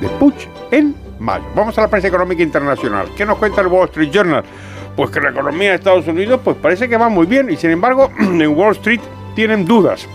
de 0.00 0.08
Puig 0.18 0.34
en 0.70 0.96
mayo. 1.18 1.44
Vamos 1.54 1.76
a 1.76 1.82
la 1.82 1.88
prensa 1.88 2.08
económica 2.08 2.42
internacional. 2.42 3.08
¿Qué 3.14 3.26
nos 3.26 3.36
cuenta 3.36 3.60
el 3.60 3.66
Wall 3.66 3.88
Street 3.88 4.10
Journal? 4.10 4.44
Pues 4.96 5.10
que 5.10 5.20
la 5.20 5.28
economía 5.28 5.70
de 5.70 5.74
Estados 5.74 6.08
Unidos 6.08 6.40
pues 6.42 6.56
parece 6.56 6.88
que 6.88 6.96
va 6.96 7.10
muy 7.10 7.26
bien 7.26 7.50
y 7.50 7.56
sin 7.56 7.70
embargo 7.70 8.10
en 8.18 8.48
Wall 8.48 8.72
Street 8.72 9.00
tienen 9.34 9.66
dudas. 9.66 10.08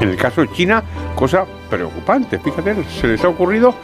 En 0.00 0.10
el 0.10 0.16
caso 0.16 0.42
de 0.42 0.52
China, 0.52 0.82
cosa 1.14 1.46
preocupante. 1.70 2.38
Fíjate, 2.38 2.84
se 2.84 3.08
les 3.08 3.24
ha 3.24 3.28
ocurrido 3.28 3.74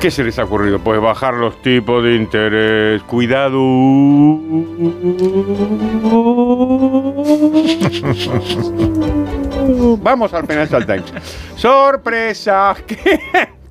¿Qué 0.00 0.10
se 0.10 0.24
les 0.24 0.38
ha 0.38 0.44
ocurrido? 0.44 0.78
Pues 0.78 0.98
bajar 0.98 1.34
los 1.34 1.60
tipos 1.60 2.02
de 2.02 2.14
interés. 2.14 3.02
Cuidado. 3.02 3.58
Vamos 10.02 10.32
al 10.32 10.46
Financial 10.46 10.86
Times. 10.86 11.12
¡Sorpresa! 11.54 12.74
¿Qué, 12.86 13.20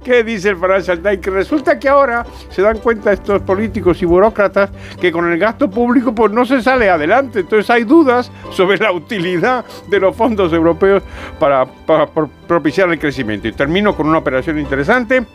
¿Qué 0.04 0.24
dice 0.24 0.50
el 0.50 0.56
Financial 0.56 1.00
Times? 1.00 1.20
Que 1.20 1.30
resulta 1.30 1.78
que 1.78 1.90
ahora 1.90 2.26
se 2.50 2.62
dan 2.62 2.78
cuenta 2.78 3.12
estos 3.12 3.42
políticos 3.42 4.02
y 4.02 4.06
burócratas 4.06 4.70
que 5.00 5.12
con 5.12 5.30
el 5.30 5.38
gasto 5.38 5.70
público 5.70 6.16
pues 6.16 6.32
no 6.32 6.46
se 6.46 6.62
sale 6.62 6.90
adelante. 6.90 7.42
Entonces 7.42 7.70
hay 7.70 7.84
dudas 7.84 8.32
sobre 8.52 8.78
la 8.78 8.94
utilidad 8.94 9.66
de 9.88 10.00
los 10.00 10.16
fondos 10.16 10.54
europeos 10.54 11.04
para, 11.38 11.66
para 11.66 12.08
propiciar 12.08 12.90
el 12.90 12.98
crecimiento. 12.98 13.50
Y 13.50 13.52
termino 13.52 13.96
con 13.96 14.08
una 14.08 14.20
operación 14.20 14.58
interesante 14.58 15.26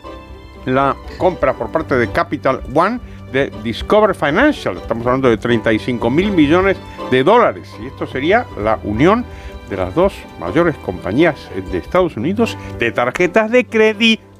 la 0.65 0.95
compra 1.17 1.53
por 1.53 1.71
parte 1.71 1.95
de 1.95 2.09
Capital 2.11 2.61
One 2.73 2.99
de 3.31 3.51
Discover 3.63 4.15
Financial. 4.15 4.75
Estamos 4.77 5.05
hablando 5.05 5.29
de 5.29 5.37
35 5.37 6.09
mil 6.09 6.31
millones 6.31 6.77
de 7.11 7.23
dólares. 7.23 7.71
Y 7.83 7.85
esto 7.85 8.07
sería 8.07 8.47
la 8.63 8.79
unión 8.83 9.25
de 9.69 9.77
las 9.77 9.93
dos 9.93 10.13
mayores 10.39 10.75
compañías 10.77 11.49
de 11.71 11.77
Estados 11.77 12.17
Unidos 12.17 12.57
de 12.79 12.91
tarjetas 12.91 13.51
de 13.51 13.65
crédito. 13.65 14.34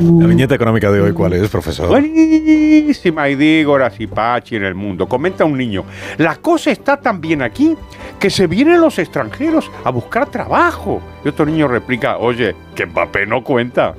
La 0.00 0.26
viñeta 0.26 0.54
económica 0.54 0.90
de 0.90 1.00
hoy, 1.00 1.12
¿cuál 1.12 1.32
es, 1.32 1.48
profesor? 1.48 1.88
Buenísima, 1.88 3.28
y 3.28 3.36
digo, 3.36 3.78
y 3.98 4.06
Pachi 4.06 4.56
en 4.56 4.64
el 4.64 4.74
mundo. 4.74 5.08
Comenta 5.08 5.44
un 5.44 5.56
niño, 5.56 5.84
la 6.16 6.36
cosa 6.36 6.70
está 6.70 7.00
tan 7.00 7.20
bien 7.20 7.42
aquí 7.42 7.76
que 8.18 8.30
se 8.30 8.46
vienen 8.46 8.80
los 8.80 8.98
extranjeros 8.98 9.70
a 9.84 9.90
buscar 9.90 10.28
trabajo. 10.28 11.00
Y 11.24 11.28
otro 11.28 11.46
niño 11.46 11.68
replica, 11.68 12.18
oye, 12.18 12.56
que 12.74 12.86
Mbappé 12.86 13.26
no 13.26 13.44
cuenta. 13.44 13.94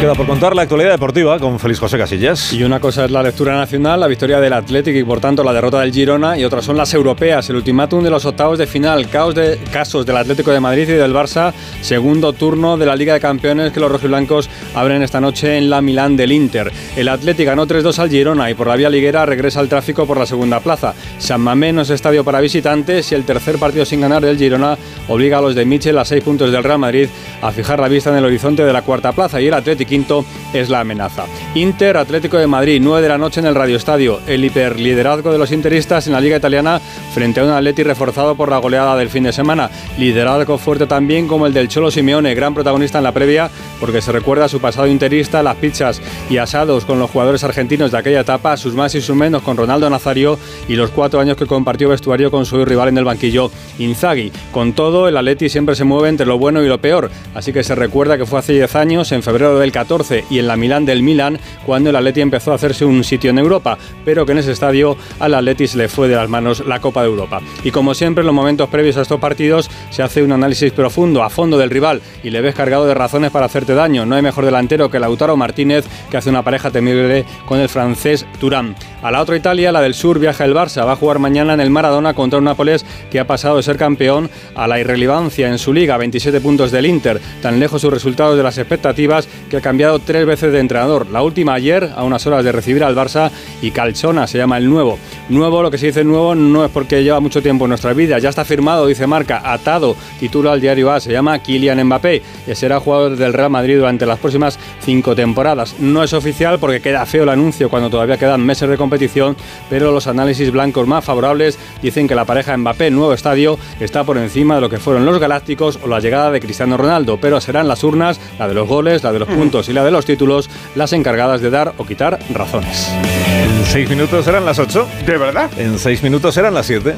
Queda 0.00 0.14
por 0.14 0.26
contar 0.26 0.54
la 0.54 0.62
actualidad 0.62 0.92
deportiva 0.92 1.40
con 1.40 1.58
Félix 1.58 1.80
José 1.80 1.98
Casillas. 1.98 2.52
Y 2.52 2.62
una 2.62 2.78
cosa 2.78 3.04
es 3.04 3.10
la 3.10 3.20
lectura 3.20 3.56
nacional, 3.56 3.98
la 3.98 4.06
victoria 4.06 4.38
del 4.38 4.52
Atlético 4.52 4.96
y 4.96 5.02
por 5.02 5.18
tanto 5.18 5.42
la 5.42 5.52
derrota 5.52 5.80
del 5.80 5.92
Girona, 5.92 6.38
y 6.38 6.44
otras 6.44 6.64
son 6.64 6.76
las 6.76 6.94
europeas, 6.94 7.50
el 7.50 7.56
ultimátum 7.56 8.04
de 8.04 8.10
los 8.10 8.24
octavos 8.24 8.58
de 8.58 8.68
final, 8.68 9.08
caos 9.08 9.34
de 9.34 9.58
casos 9.72 10.06
del 10.06 10.16
Atlético 10.16 10.52
de 10.52 10.60
Madrid 10.60 10.88
y 10.88 10.92
del 10.92 11.12
Barça, 11.12 11.52
segundo 11.80 12.32
turno 12.32 12.76
de 12.76 12.86
la 12.86 12.94
Liga 12.94 13.14
de 13.14 13.20
Campeones 13.20 13.72
que 13.72 13.80
los 13.80 13.90
rojiblancos 13.90 14.48
abren 14.74 15.02
esta 15.02 15.20
noche 15.20 15.58
en 15.58 15.68
la 15.68 15.80
Milán 15.80 16.16
del 16.16 16.30
Inter. 16.30 16.70
El 16.96 17.08
Atlético 17.08 17.48
ganó 17.50 17.66
3-2 17.66 17.98
al 17.98 18.10
Girona 18.10 18.50
y 18.50 18.54
por 18.54 18.68
la 18.68 18.76
vía 18.76 18.90
liguera 18.90 19.26
regresa 19.26 19.58
al 19.58 19.68
tráfico 19.68 20.06
por 20.06 20.18
la 20.18 20.26
segunda 20.26 20.60
plaza. 20.60 20.94
San 21.18 21.40
Mamés 21.40 21.74
no 21.74 21.82
es 21.82 21.90
estadio 21.90 22.22
para 22.22 22.40
visitantes 22.40 23.10
y 23.10 23.16
el 23.16 23.24
tercer 23.24 23.58
partido 23.58 23.84
sin 23.84 24.00
ganar 24.00 24.24
del 24.24 24.38
Girona 24.38 24.78
obliga 25.08 25.38
a 25.38 25.40
los 25.40 25.56
de 25.56 25.64
Michel 25.64 25.98
a 25.98 26.04
seis 26.04 26.22
puntos 26.22 26.52
del 26.52 26.62
Real 26.62 26.78
Madrid 26.78 27.08
a 27.42 27.50
fijar 27.50 27.80
la 27.80 27.88
vista 27.88 28.10
en 28.10 28.16
el 28.16 28.24
horizonte 28.24 28.64
de 28.64 28.72
la 28.72 28.82
cuarta 28.82 29.10
plaza 29.10 29.40
y 29.40 29.48
el 29.48 29.54
Atlético 29.54 29.87
quinto 29.88 30.24
es 30.52 30.68
la 30.68 30.80
amenaza. 30.80 31.24
Inter, 31.54 31.96
Atlético 31.96 32.38
de 32.38 32.46
Madrid, 32.46 32.80
9 32.82 33.02
de 33.02 33.08
la 33.08 33.18
noche 33.18 33.40
en 33.40 33.46
el 33.46 33.54
Radio 33.54 33.76
Estadio. 33.76 34.20
El 34.26 34.44
hiperliderazgo 34.44 35.32
de 35.32 35.38
los 35.38 35.52
interistas 35.52 36.06
en 36.06 36.12
la 36.12 36.20
Liga 36.20 36.36
Italiana 36.36 36.80
frente 37.12 37.40
a 37.40 37.44
un 37.44 37.50
Atleti 37.50 37.82
reforzado 37.82 38.34
por 38.34 38.50
la 38.50 38.58
goleada 38.58 38.96
del 38.96 39.08
fin 39.08 39.24
de 39.24 39.32
semana. 39.32 39.70
Liderazgo 39.98 40.58
fuerte 40.58 40.86
también 40.86 41.26
como 41.26 41.46
el 41.46 41.52
del 41.52 41.68
Cholo 41.68 41.90
Simeone, 41.90 42.34
gran 42.34 42.54
protagonista 42.54 42.98
en 42.98 43.04
la 43.04 43.12
previa, 43.12 43.50
porque 43.80 44.00
se 44.00 44.12
recuerda 44.12 44.48
su 44.48 44.60
pasado 44.60 44.86
interista, 44.86 45.42
las 45.42 45.56
pizzas 45.56 46.00
y 46.30 46.38
asados 46.38 46.84
con 46.84 46.98
los 46.98 47.10
jugadores 47.10 47.44
argentinos 47.44 47.90
de 47.90 47.98
aquella 47.98 48.20
etapa, 48.20 48.56
sus 48.56 48.74
más 48.74 48.94
y 48.94 49.00
sus 49.00 49.16
menos 49.16 49.42
con 49.42 49.56
Ronaldo 49.56 49.88
Nazario 49.90 50.38
y 50.68 50.74
los 50.74 50.90
cuatro 50.90 51.20
años 51.20 51.36
que 51.36 51.46
compartió 51.46 51.88
vestuario 51.88 52.30
con 52.30 52.46
su 52.46 52.64
rival 52.64 52.88
en 52.88 52.98
el 52.98 53.04
banquillo, 53.04 53.50
Inzaghi. 53.78 54.32
Con 54.52 54.72
todo, 54.72 55.08
el 55.08 55.16
Atleti 55.16 55.48
siempre 55.48 55.74
se 55.74 55.84
mueve 55.84 56.08
entre 56.08 56.26
lo 56.26 56.38
bueno 56.38 56.62
y 56.62 56.68
lo 56.68 56.80
peor, 56.80 57.10
así 57.34 57.52
que 57.52 57.64
se 57.64 57.74
recuerda 57.74 58.18
que 58.18 58.26
fue 58.26 58.38
hace 58.38 58.52
10 58.52 58.74
años, 58.76 59.12
en 59.12 59.22
febrero 59.22 59.58
del 59.58 59.72
14 59.78 60.24
y 60.28 60.40
en 60.40 60.48
la 60.48 60.56
Milán 60.56 60.84
del 60.84 61.04
Milán 61.04 61.38
cuando 61.64 61.90
el 61.90 61.96
Atleti 61.96 62.20
empezó 62.20 62.50
a 62.50 62.56
hacerse 62.56 62.84
un 62.84 63.04
sitio 63.04 63.30
en 63.30 63.38
Europa, 63.38 63.78
pero 64.04 64.26
que 64.26 64.32
en 64.32 64.38
ese 64.38 64.50
estadio 64.50 64.96
al 65.20 65.34
Atleti 65.34 65.68
se 65.68 65.78
le 65.78 65.88
fue 65.88 66.08
de 66.08 66.16
las 66.16 66.28
manos 66.28 66.64
la 66.66 66.80
Copa 66.80 67.02
de 67.02 67.08
Europa. 67.08 67.40
Y 67.62 67.70
como 67.70 67.94
siempre 67.94 68.22
en 68.22 68.26
los 68.26 68.34
momentos 68.34 68.68
previos 68.68 68.96
a 68.96 69.02
estos 69.02 69.20
partidos 69.20 69.70
se 69.90 70.02
hace 70.02 70.24
un 70.24 70.32
análisis 70.32 70.72
profundo, 70.72 71.22
a 71.22 71.30
fondo 71.30 71.58
del 71.58 71.70
rival 71.70 72.02
y 72.24 72.30
le 72.30 72.40
ves 72.40 72.56
cargado 72.56 72.86
de 72.86 72.94
razones 72.94 73.30
para 73.30 73.46
hacerte 73.46 73.74
daño. 73.74 74.04
No 74.04 74.16
hay 74.16 74.22
mejor 74.22 74.44
delantero 74.44 74.90
que 74.90 74.98
Lautaro 74.98 75.36
Martínez 75.36 75.84
que 76.10 76.16
hace 76.16 76.30
una 76.30 76.42
pareja 76.42 76.70
temible 76.70 77.24
con 77.46 77.60
el 77.60 77.68
francés 77.68 78.26
Turán. 78.40 78.74
A 79.00 79.12
la 79.12 79.22
otra 79.22 79.36
Italia, 79.36 79.70
la 79.70 79.80
del 79.80 79.94
sur, 79.94 80.18
viaja 80.18 80.44
el 80.44 80.54
Barça. 80.54 80.84
Va 80.84 80.92
a 80.92 80.96
jugar 80.96 81.20
mañana 81.20 81.54
en 81.54 81.60
el 81.60 81.70
Maradona 81.70 82.14
contra 82.14 82.40
un 82.40 82.46
Nápoles 82.46 82.84
que 83.10 83.20
ha 83.20 83.26
pasado 83.28 83.58
de 83.58 83.62
ser 83.62 83.76
campeón 83.76 84.28
a 84.56 84.66
la 84.66 84.80
irrelevancia 84.80 85.48
en 85.48 85.58
su 85.58 85.72
liga, 85.72 85.96
27 85.96 86.40
puntos 86.40 86.72
del 86.72 86.86
Inter. 86.86 87.20
Tan 87.42 87.60
lejos 87.60 87.82
sus 87.82 87.92
resultados 87.92 88.36
de 88.36 88.42
las 88.42 88.58
expectativas 88.58 89.28
que 89.48 89.60
cambiado 89.68 89.98
tres 89.98 90.24
veces 90.24 90.50
de 90.50 90.60
entrenador. 90.60 91.08
La 91.10 91.20
última 91.20 91.52
ayer, 91.52 91.90
a 91.94 92.02
unas 92.02 92.26
horas 92.26 92.42
de 92.42 92.52
recibir 92.52 92.82
al 92.82 92.96
Barça, 92.96 93.30
y 93.60 93.70
Calchona 93.70 94.26
se 94.26 94.38
llama 94.38 94.56
el 94.56 94.66
nuevo. 94.66 94.98
Nuevo, 95.28 95.62
lo 95.62 95.70
que 95.70 95.76
se 95.76 95.88
dice 95.88 96.04
nuevo, 96.04 96.34
no 96.34 96.64
es 96.64 96.70
porque 96.70 97.04
lleva 97.04 97.20
mucho 97.20 97.42
tiempo 97.42 97.66
en 97.66 97.68
nuestra 97.68 97.92
vida. 97.92 98.18
Ya 98.18 98.30
está 98.30 98.46
firmado, 98.46 98.86
dice 98.86 99.06
Marca, 99.06 99.42
atado, 99.44 99.94
título 100.18 100.50
al 100.50 100.62
diario 100.62 100.90
A. 100.90 101.00
Se 101.00 101.12
llama 101.12 101.38
Kylian 101.40 101.84
Mbappé 101.84 102.22
y 102.46 102.54
será 102.54 102.80
jugador 102.80 103.16
del 103.16 103.34
Real 103.34 103.50
Madrid 103.50 103.76
durante 103.76 104.06
las 104.06 104.18
próximas 104.18 104.58
cinco 104.80 105.14
temporadas. 105.14 105.74
No 105.80 106.02
es 106.02 106.14
oficial 106.14 106.58
porque 106.58 106.80
queda 106.80 107.04
feo 107.04 107.24
el 107.24 107.28
anuncio 107.28 107.68
cuando 107.68 107.90
todavía 107.90 108.16
quedan 108.16 108.40
meses 108.40 108.70
de 108.70 108.78
competición, 108.78 109.36
pero 109.68 109.92
los 109.92 110.06
análisis 110.06 110.50
blancos 110.50 110.86
más 110.86 111.04
favorables 111.04 111.58
dicen 111.82 112.08
que 112.08 112.14
la 112.14 112.24
pareja 112.24 112.56
Mbappé 112.56 112.90
nuevo 112.90 113.12
estadio 113.12 113.58
está 113.80 114.02
por 114.04 114.16
encima 114.16 114.54
de 114.54 114.62
lo 114.62 114.70
que 114.70 114.78
fueron 114.78 115.04
los 115.04 115.18
Galácticos 115.18 115.78
o 115.84 115.88
la 115.88 116.00
llegada 116.00 116.30
de 116.30 116.40
Cristiano 116.40 116.78
Ronaldo, 116.78 117.18
pero 117.20 117.38
serán 117.38 117.68
las 117.68 117.84
urnas, 117.84 118.18
la 118.38 118.48
de 118.48 118.54
los 118.54 118.66
goles, 118.66 119.02
la 119.02 119.12
de 119.12 119.18
los 119.18 119.28
puntos 119.28 119.57
y 119.68 119.72
la 119.72 119.82
de 119.82 119.90
los 119.90 120.04
títulos, 120.04 120.48
las 120.74 120.92
encargadas 120.92 121.40
de 121.40 121.50
dar 121.50 121.72
o 121.78 121.86
quitar 121.86 122.18
razones. 122.32 122.88
En 122.92 123.64
seis 123.66 123.88
minutos 123.88 124.24
serán 124.24 124.44
las 124.44 124.58
ocho. 124.58 124.86
¿De 125.06 125.16
verdad? 125.16 125.50
En 125.58 125.78
seis 125.78 126.02
minutos 126.02 126.34
serán 126.34 126.54
las 126.54 126.66
siete. 126.66 126.94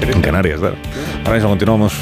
En 0.00 0.22
Canarias, 0.22 0.60
claro. 0.60 0.76
Ahora 1.24 1.34
mismo 1.34 1.48
continuamos. 1.50 1.92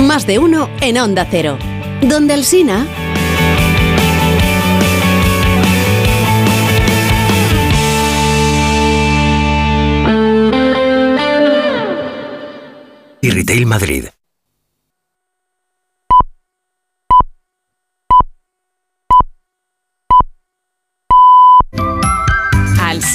Más 0.00 0.26
de 0.26 0.38
uno 0.38 0.70
en 0.80 0.98
Onda 0.98 1.26
Cero. 1.30 1.58
Donde 2.00 2.34
el 2.34 2.44
Sina. 2.44 2.86
Y 13.20 13.30
Retail 13.30 13.66
Madrid. 13.66 14.04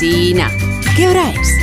¿Qué 0.03 1.07
hora 1.07 1.31
es? 1.31 1.57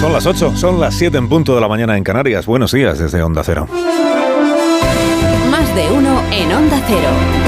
Son 0.00 0.10
las 0.14 0.24
8, 0.24 0.56
son 0.56 0.80
las 0.80 0.94
7 0.94 1.18
en 1.18 1.28
punto 1.28 1.54
de 1.54 1.60
la 1.60 1.68
mañana 1.68 1.94
en 1.94 2.02
Canarias. 2.02 2.46
Buenos 2.46 2.72
días 2.72 2.98
desde 2.98 3.22
Onda 3.22 3.42
Cero. 3.44 3.68
Más 5.50 5.74
de 5.74 5.90
uno 5.90 6.22
en 6.32 6.50
Onda 6.50 6.82
Cero. 6.86 7.47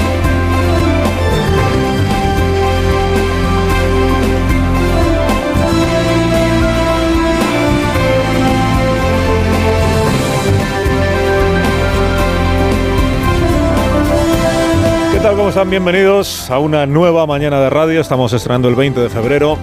¿Qué 15.20 15.24
tal? 15.24 15.36
¿Cómo 15.36 15.50
están? 15.50 15.68
Bienvenidos 15.68 16.50
a 16.50 16.58
una 16.58 16.86
nueva 16.86 17.26
mañana 17.26 17.60
de 17.60 17.68
radio. 17.68 18.00
Estamos 18.00 18.32
estrenando 18.32 18.70
el 18.70 18.74
20 18.74 19.00
de 19.00 19.10
febrero 19.10 19.58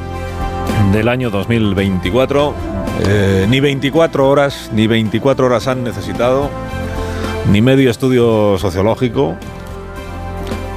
del 0.91 1.09
año 1.09 1.31
2024. 1.31 2.53
Eh, 3.07 3.47
ni 3.49 3.59
24 3.59 4.29
horas, 4.29 4.69
ni 4.71 4.85
24 4.85 5.47
horas 5.47 5.67
han 5.67 5.83
necesitado, 5.83 6.51
ni 7.51 7.63
medio 7.63 7.89
estudio 7.89 8.59
sociológico, 8.59 9.35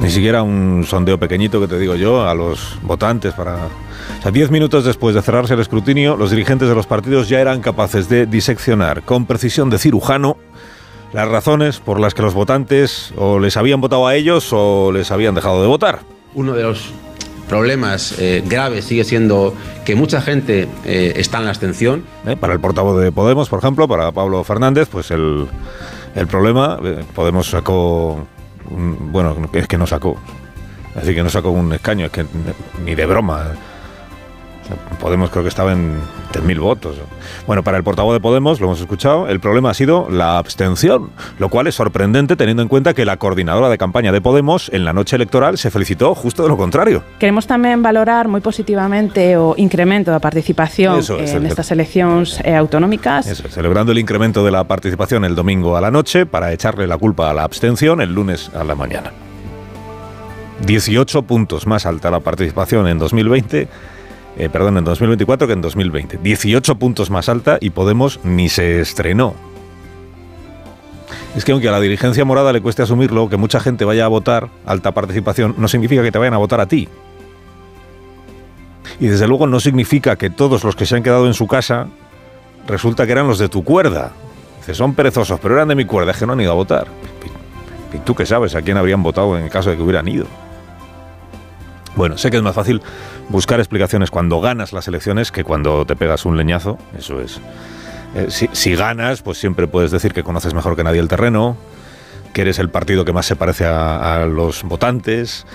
Ni 0.01 0.09
siquiera 0.09 0.43
un 0.43 0.83
sondeo 0.87 1.21
pequeñito 1.21 1.61
que 1.61 1.69
te 1.69 1.79
digo 1.79 1.95
yo 1.95 2.27
a 2.27 2.35
los 2.35 2.79
votantes 2.81 3.35
para... 3.35 3.57
O 3.57 4.23
sea, 4.23 4.31
diez 4.31 4.51
minutos 4.51 4.87
después 4.87 5.15
de 5.15 5.21
cerrarse 5.21 5.53
el 5.53 5.61
escrutinio, 5.61 6.17
los 6.17 6.31
dirigentes 6.31 6.71
de 6.71 6.75
los 6.75 6.87
partidos 6.87 7.29
ya 7.29 7.39
eran 7.39 7.61
capaces 7.61 8.09
de 8.09 8.25
diseccionar 8.25 9.03
con 9.03 9.27
precisión 9.27 9.69
de 9.69 9.79
cirujano 9.79 10.39
las 11.13 11.29
razones 11.29 11.79
por 11.81 11.99
las 12.01 12.15
que 12.15 12.23
los 12.23 12.35
votantes 12.35 13.13
o 13.17 13.39
les 13.39 13.57
habían 13.57 13.81
votado 13.81 14.07
a 14.07 14.15
ellos 14.15 14.49
o 14.53 14.93
les 14.93 15.11
habían 15.11 15.35
dejado 15.35 15.61
de 15.63 15.69
votar. 15.69 16.01
Uno 16.35 16.53
de 16.55 16.63
los 16.63 16.91
problemas 17.49 18.15
eh, 18.21 18.43
graves 18.47 18.85
sigue 18.85 19.03
siendo 19.03 19.53
que 19.85 19.97
mucha 19.97 20.21
gente 20.21 20.69
eh, 20.85 21.15
está 21.17 21.39
en 21.39 21.45
la 21.45 21.51
abstención. 21.51 22.05
Eh, 22.27 22.37
Para 22.37 22.53
el 22.53 22.61
portavoz 22.61 23.01
de 23.01 23.11
Podemos, 23.11 23.49
por 23.49 23.59
ejemplo, 23.59 23.89
para 23.89 24.13
Pablo 24.13 24.45
Fernández, 24.45 24.89
pues 24.91 25.11
el, 25.11 25.49
el 26.15 26.27
problema, 26.29 26.79
Podemos 27.15 27.49
sacó, 27.51 28.25
un- 28.71 29.11
bueno, 29.13 29.37
es 29.53 29.67
que 29.67 29.77
no 29.79 29.87
sacó, 29.89 30.17
decir, 30.95 31.17
que 31.17 31.25
no 31.25 31.31
sacó 31.31 31.51
un 31.51 31.73
escaño, 31.73 32.07
es 32.07 32.13
que 32.13 32.25
ni 32.85 32.95
de 32.95 33.07
broma. 33.07 33.47
Podemos 35.01 35.31
creo 35.31 35.43
que 35.43 35.49
estaba 35.49 35.73
en 35.73 35.97
3.000 36.33 36.61
votos. 36.61 36.97
Bueno, 37.47 37.63
para 37.65 37.77
el 37.79 37.83
portavoz 37.85 38.13
de 38.15 38.21
Podemos, 38.21 38.61
lo 38.61 38.67
hemos 38.67 38.81
escuchado, 38.81 39.29
el 39.29 39.41
problema 39.41 39.71
ha 39.71 39.75
sido 39.75 40.09
la 40.11 40.39
abstención, 40.39 41.11
lo 41.39 41.49
cual 41.49 41.67
es 41.67 41.75
sorprendente 41.75 42.37
teniendo 42.37 42.63
en 42.63 42.69
cuenta 42.69 42.93
que 42.95 43.05
la 43.05 43.17
coordinadora 43.17 43.69
de 43.69 43.79
campaña 43.79 44.13
de 44.13 44.21
Podemos 44.21 44.69
en 44.73 44.85
la 44.85 44.93
noche 44.93 45.17
electoral 45.17 45.59
se 45.59 45.71
felicitó 45.71 46.15
justo 46.15 46.43
de 46.43 46.49
lo 46.51 46.57
contrario. 46.57 47.03
Queremos 47.19 47.47
tamén 47.49 47.81
valorar 47.83 48.29
moi 48.29 48.41
positivamente 48.45 49.35
o 49.41 49.55
incremento 49.57 50.13
da 50.13 50.21
participación 50.21 51.01
Eso 51.01 51.17
es, 51.19 51.33
eh, 51.33 51.37
el- 51.41 51.49
nestas 51.49 51.73
eleccións 51.73 52.39
eh, 52.45 52.55
autonómicas. 52.55 53.27
Eso, 53.27 53.49
celebrando 53.49 53.93
el 53.93 53.99
incremento 53.99 54.45
de 54.45 54.51
la 54.53 54.65
participación 54.65 55.25
el 55.25 55.35
domingo 55.35 55.75
a 55.77 55.81
la 55.81 55.91
noche 55.91 56.27
para 56.27 56.53
echarle 56.53 56.87
la 56.87 56.99
culpa 56.99 57.31
a 57.31 57.35
la 57.35 57.43
abstención 57.43 58.01
el 58.01 58.13
lunes 58.15 58.51
a 58.55 58.63
la 58.65 58.75
mañana. 58.75 59.11
18 60.67 61.23
puntos 61.23 61.67
más 61.67 61.87
alta 61.87 62.11
la 62.11 62.21
participación 62.21 62.87
en 62.87 62.99
2020, 62.99 63.69
eh, 64.41 64.49
perdón, 64.49 64.79
en 64.79 64.85
2024 64.85 65.47
que 65.47 65.53
en 65.53 65.61
2020. 65.61 66.19
18 66.23 66.75
puntos 66.77 67.11
más 67.11 67.29
alta 67.29 67.59
y 67.61 67.71
Podemos 67.71 68.21
ni 68.25 68.49
se 68.49 68.81
estrenó. 68.81 69.35
Es 71.37 71.45
que 71.45 71.53
aunque 71.53 71.69
a 71.69 71.73
la 71.73 71.81
dirigencia 71.81 72.25
morada 72.25 72.53
le 72.53 72.63
cueste 72.63 72.83
asumirlo, 72.83 73.29
que 73.29 73.37
mucha 73.37 73.61
gente 73.61 73.85
vaya 73.85 74.07
a 74.07 74.09
votar, 74.09 74.49
alta 74.65 74.93
participación, 74.93 75.55
no 75.59 75.69
significa 75.69 76.03
que 76.03 76.11
te 76.11 76.19
vayan 76.19 76.35
a 76.35 76.39
votar 76.39 76.61
a 76.61 76.67
ti. 76.67 76.89
Y 78.99 79.09
desde 79.09 79.29
luego 79.29 79.47
no 79.47 79.61
significa 79.61 80.17
que 80.17 80.31
todos 80.31 80.65
los 80.65 80.75
que 80.75 80.87
se 80.87 80.97
han 80.97 81.03
quedado 81.03 81.27
en 81.27 81.35
su 81.35 81.47
casa 81.47 81.89
resulta 82.67 83.05
que 83.05 83.13
eran 83.13 83.29
los 83.29 83.39
de 83.39 83.49
tu 83.49 83.63
cuerda. 83.63 84.13
Dices, 84.59 84.77
son 84.77 84.95
perezosos, 84.95 85.39
pero 85.39 85.55
eran 85.55 85.69
de 85.69 85.75
mi 85.75 85.85
cuerda, 85.85 86.13
es 86.13 86.17
que 86.17 86.27
no 86.27 86.33
han 86.33 86.41
ido 86.41 86.53
a 86.53 86.55
votar. 86.55 86.87
¿Y 87.93 87.99
tú 87.99 88.15
qué 88.15 88.25
sabes 88.25 88.55
a 88.55 88.63
quién 88.63 88.79
habrían 88.79 89.03
votado 89.03 89.37
en 89.37 89.45
el 89.45 89.51
caso 89.51 89.69
de 89.69 89.77
que 89.77 89.83
hubieran 89.83 90.09
ido? 90.09 90.27
Bueno, 91.97 92.19
sé 92.19 92.31
que 92.31 92.37
es 92.37 92.43
más 92.43 92.55
fácil 92.55 92.83
buscar 93.29 93.59
explicaciones 93.61 94.11
cuando 94.11 94.41
ganas 94.41 94.73
las 94.73 94.87
elecciones 94.89 95.33
que 95.33 95.45
cuando 95.45 95.85
te 95.85 95.97
pegas 95.97 96.25
un 96.25 96.37
leñazo, 96.37 96.79
eso 96.97 97.21
es. 97.21 97.41
Eh, 98.15 98.27
si, 98.29 98.75
ganas, 98.75 99.23
pues 99.23 99.39
siempre 99.39 99.67
puedes 99.67 99.91
decir 99.91 100.13
que 100.13 100.23
conoces 100.23 100.55
mejor 100.55 100.77
que 100.77 100.85
nadie 100.85 101.01
el 101.01 101.09
terreno, 101.09 101.57
que 102.33 102.43
eres 102.43 102.59
el 102.59 102.71
partido 102.71 103.05
que 103.05 103.13
más 103.13 103.27
se 103.27 103.37
parece 103.37 103.67
a, 103.67 104.23
a 104.23 104.27
los 104.27 104.63
votantes, 104.65 105.47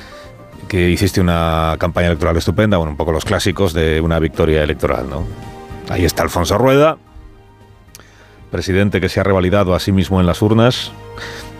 que 0.68 0.90
hiciste 0.90 1.22
una 1.22 1.76
campaña 1.80 2.08
electoral 2.08 2.38
estupenda, 2.38 2.78
bueno, 2.78 2.92
un 2.92 2.98
poco 2.98 3.12
los 3.12 3.26
clásicos 3.26 3.74
de 3.74 4.02
una 4.02 4.20
victoria 4.20 4.64
electoral, 4.64 5.10
¿no? 5.10 5.26
Ahí 5.90 6.06
está 6.06 6.24
Alfonso 6.24 6.58
Rueda, 6.58 6.98
presidente 8.52 9.02
que 9.02 9.10
se 9.10 9.20
ha 9.20 9.24
revalidado 9.24 9.76
a 9.76 9.80
sí 9.80 9.92
mismo 9.92 10.20
en 10.20 10.26
las 10.26 10.42
urnas 10.42 10.92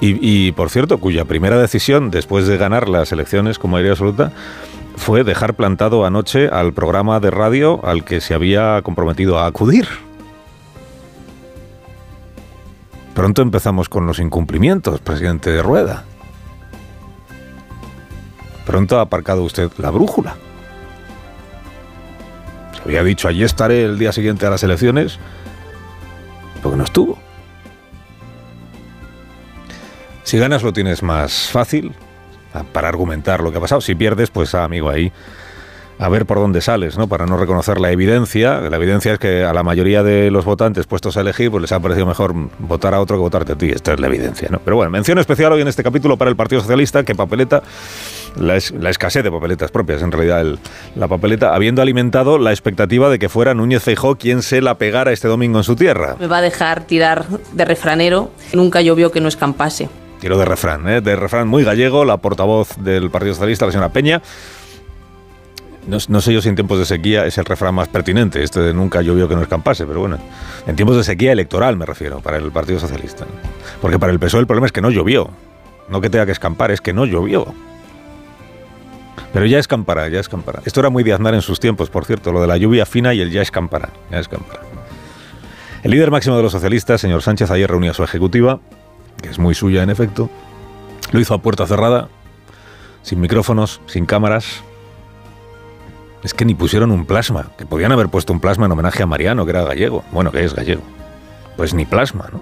y, 0.02 0.52
por 0.52 0.70
cierto, 0.70 1.00
cuya 1.00 1.26
primera 1.26 1.58
decisión 1.58 2.12
después 2.12 2.48
de 2.48 2.58
ganar 2.58 2.90
las 2.90 3.12
elecciones 3.12 3.58
con 3.60 3.72
mayoría 3.72 3.94
absoluta 3.94 4.32
fue 4.98 5.24
dejar 5.24 5.56
plantado 5.56 6.06
anoche 6.06 6.48
al 6.48 6.74
programa 6.74 7.20
de 7.20 7.32
radio 7.32 7.84
al 7.86 8.04
que 8.04 8.22
se 8.22 8.34
había 8.34 8.82
comprometido 8.84 9.40
a 9.40 9.48
acudir. 9.48 9.88
Pronto 13.14 13.42
empezamos 13.42 13.88
con 13.88 14.06
los 14.06 14.20
incumplimientos, 14.20 15.00
presidente 15.00 15.50
de 15.50 15.64
Rueda. 15.64 16.04
Pronto 18.66 19.00
ha 19.00 19.02
aparcado 19.02 19.44
usted 19.44 19.72
la 19.78 19.90
brújula. 19.90 20.36
Se 22.76 22.82
había 22.84 23.04
dicho, 23.04 23.28
allí 23.28 23.44
estaré 23.44 23.86
el 23.86 23.98
día 23.98 24.12
siguiente 24.12 24.46
a 24.46 24.50
las 24.50 24.64
elecciones, 24.64 25.20
porque 26.62 26.78
no 26.78 26.84
estuvo. 26.84 27.18
Si 30.26 30.38
ganas 30.38 30.62
lo 30.64 30.74
tienes 30.74 31.02
más 31.04 31.50
fácil 31.50 31.94
ah, 32.54 32.64
para 32.74 32.90
argumentar 32.90 33.42
lo 33.42 33.52
que 33.52 33.58
ha 33.60 33.62
pasado. 33.62 33.80
Si 33.82 33.96
pierdes, 33.96 34.30
pues 34.32 34.54
ah, 34.56 34.64
amigo, 34.66 34.90
ahí 34.90 35.12
a 35.98 36.10
ver 36.10 36.26
por 36.26 36.40
dónde 36.40 36.60
sales, 36.60 36.98
¿no? 36.98 37.08
Para 37.08 37.26
no 37.26 37.38
reconocer 37.38 37.80
la 37.80 37.90
evidencia. 37.90 38.60
La 38.60 38.76
evidencia 38.76 39.14
es 39.14 39.20
que 39.20 39.46
a 39.46 39.54
la 39.54 39.64
mayoría 39.64 40.04
de 40.04 40.30
los 40.30 40.44
votantes 40.44 40.88
puestos 40.88 41.16
a 41.16 41.22
elegir, 41.22 41.50
pues 41.52 41.62
les 41.62 41.72
ha 41.72 41.80
parecido 41.80 42.06
mejor 42.06 42.34
votar 42.60 42.94
a 42.94 43.00
otro 43.00 43.16
que 43.16 43.22
votarte 43.22 43.54
a 43.54 43.56
ti. 43.58 43.70
Esta 43.70 43.94
es 43.94 44.00
la 44.02 44.08
evidencia, 44.08 44.50
¿no? 44.52 44.60
Pero 44.60 44.76
bueno, 44.76 44.92
mención 44.92 45.20
especial 45.20 45.54
hoy 45.54 45.62
en 45.62 45.70
este 45.70 45.84
capítulo 45.84 46.18
para 46.18 46.30
el 46.30 46.36
Partido 46.36 46.60
Socialista, 46.60 47.04
que 47.06 47.16
papeleta, 47.16 47.64
la, 48.36 48.58
es- 48.58 48.72
la 48.72 48.90
escasez 48.90 49.24
de 49.24 49.32
papeletas 49.32 49.72
propias, 49.72 50.02
en 50.02 50.12
realidad, 50.12 50.44
la 50.98 51.08
papeleta, 51.08 51.56
habiendo 51.56 51.82
alimentado 51.82 52.40
la 52.40 52.52
expectativa 52.52 53.10
de 53.10 53.18
que 53.18 53.30
fuera 53.30 53.54
Núñez 53.54 53.82
Feijó 53.84 54.16
quien 54.18 54.42
se 54.42 54.60
la 54.62 54.78
pegara 54.78 55.14
este 55.14 55.30
domingo 55.30 55.60
en 55.60 55.64
su 55.64 55.78
tierra. 55.78 56.18
Me 56.20 56.28
va 56.28 56.40
a 56.40 56.42
dejar 56.42 56.84
tirar 56.84 57.26
de 57.54 57.64
refranero. 57.64 58.32
Nunca 58.52 58.82
llovió 58.82 59.14
que 59.14 59.22
no 59.22 59.30
escampase. 59.30 59.88
Tiro 60.20 60.38
de 60.38 60.46
refrán, 60.46 60.88
¿eh? 60.88 61.02
de 61.02 61.16
refrán 61.16 61.48
muy 61.48 61.64
gallego, 61.64 62.06
la 62.06 62.18
portavoz 62.18 62.76
del 62.78 63.10
Partido 63.10 63.34
Socialista, 63.34 63.66
la 63.66 63.72
señora 63.72 63.90
Peña. 63.90 64.22
No, 65.88 66.00
sé 66.00 66.34
yo 66.34 66.42
si 66.42 66.50
en 66.50 66.56
tiempos 66.56 66.80
de 66.80 66.86
sequía 66.86 67.26
es 67.28 67.38
el 67.38 67.46
refrán 67.46 67.76
más 67.76 67.88
pertinente, 67.88 68.42
este 68.42 68.60
de 68.60 68.74
nunca 68.74 69.04
llovió 69.04 69.30
que 69.30 69.36
no 69.36 69.44
escampase, 69.44 69.86
pero 69.86 70.00
bueno, 70.00 70.18
en 70.66 70.76
tiempos 70.76 70.98
de 70.98 71.04
sequía 71.04 71.32
electoral 71.32 71.78
me 71.78 71.86
refiero, 71.86 72.22
para 72.22 72.38
el 72.38 72.52
Partido 72.52 72.80
Socialista. 72.80 73.26
Porque 73.82 74.00
para 74.00 74.12
el 74.12 74.18
PSOE 74.18 74.40
el 74.40 74.48
problema 74.48 74.66
es 74.66 74.72
que 74.72 74.82
no 74.82 74.90
llovió, 74.90 75.30
no 75.88 76.02
que 76.02 76.10
tenga 76.10 76.26
que 76.26 76.32
escampar, 76.32 76.72
es 76.72 76.82
que 76.82 76.92
no 76.92 77.06
llovió. 77.06 77.54
Pero 79.32 79.46
ya 79.46 79.60
escampará, 79.60 80.08
ya 80.08 80.20
escampará. 80.20 80.62
Esto 80.66 80.80
era 80.80 80.90
muy 80.90 81.04
de 81.04 81.14
Aznar 81.14 81.36
en 81.36 81.44
sus 81.44 81.60
tiempos, 81.60 81.92
por 81.92 82.06
cierto, 82.06 82.32
lo 82.32 82.42
de 82.42 82.48
la 82.48 82.58
lluvia 82.58 82.88
fina 82.88 83.14
y 83.14 83.22
el 83.22 83.30
ya 83.30 83.44
escampará, 83.44 83.90
ya 84.10 84.20
escampará. 84.20 84.62
El 85.84 85.92
líder 85.92 86.10
máximo 86.10 86.36
de 86.36 86.42
los 86.42 86.52
socialistas, 86.52 87.00
señor 87.00 87.22
Sánchez, 87.22 87.52
ayer 87.52 87.70
reunía 87.70 87.92
a 87.92 87.94
su 87.94 88.04
ejecutiva, 88.04 88.60
que 89.22 89.30
es 89.30 89.40
muy 89.40 89.56
suya 89.56 89.84
en 89.84 89.90
efecto. 89.90 90.30
Lo 91.12 91.20
hizo 91.20 91.34
a 91.34 91.42
puerta 91.42 91.66
cerrada, 91.68 92.10
sin 93.02 93.20
micrófonos, 93.22 93.82
sin 93.86 94.06
cámaras. 94.06 94.64
Es 96.24 96.34
que 96.34 96.46
ni 96.46 96.56
pusieron 96.56 96.92
un 96.92 97.06
plasma, 97.06 97.52
que 97.58 97.66
podían 97.66 97.92
haber 97.92 98.10
puesto 98.10 98.34
un 98.34 98.40
plasma 98.40 98.66
en 98.66 98.72
homenaje 98.72 99.04
a 99.04 99.06
Mariano, 99.06 99.46
que 99.46 99.52
era 99.52 99.64
gallego. 99.64 100.04
Bueno, 100.12 100.32
que 100.32 100.44
es 100.44 100.56
gallego. 100.56 100.82
Pues 101.56 101.74
ni 101.74 101.86
plasma, 101.86 102.30
¿no? 102.32 102.42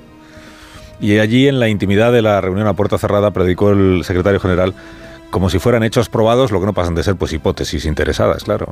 Y 1.00 1.20
allí, 1.20 1.50
en 1.50 1.60
la 1.60 1.68
intimidad 1.68 2.14
de 2.14 2.22
la 2.22 2.40
reunión 2.40 2.66
a 2.68 2.74
puerta 2.74 2.98
cerrada, 2.98 3.32
predicó 3.32 3.72
el 3.72 4.04
secretario 4.06 4.40
general 4.40 4.74
como 5.32 5.50
si 5.50 5.60
fueran 5.60 5.84
hechos 5.84 6.10
probados, 6.10 6.52
lo 6.52 6.60
que 6.60 6.68
no 6.68 6.74
pasan 6.74 6.94
de 6.94 7.04
ser 7.04 7.16
pues 7.16 7.34
hipótesis 7.34 7.86
interesadas, 7.86 8.44
claro. 8.44 8.72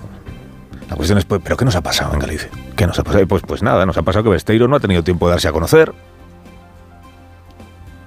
La 0.89 0.95
cuestión 0.95 1.17
es, 1.17 1.25
pues, 1.25 1.41
¿pero 1.43 1.57
qué 1.57 1.65
nos 1.65 1.75
ha 1.75 1.81
pasado 1.81 2.13
en 2.13 2.19
Galicia? 2.19 2.49
¿Qué 2.75 2.85
nos 2.85 2.99
ha 2.99 3.03
pasado? 3.03 3.25
Pues, 3.25 3.41
pues 3.47 3.63
nada, 3.63 3.85
nos 3.85 3.97
ha 3.97 4.03
pasado 4.03 4.25
que 4.25 4.29
Besteiro 4.29 4.67
no 4.67 4.75
ha 4.75 4.79
tenido 4.79 5.03
tiempo 5.03 5.27
de 5.27 5.31
darse 5.31 5.47
a 5.47 5.51
conocer, 5.51 5.91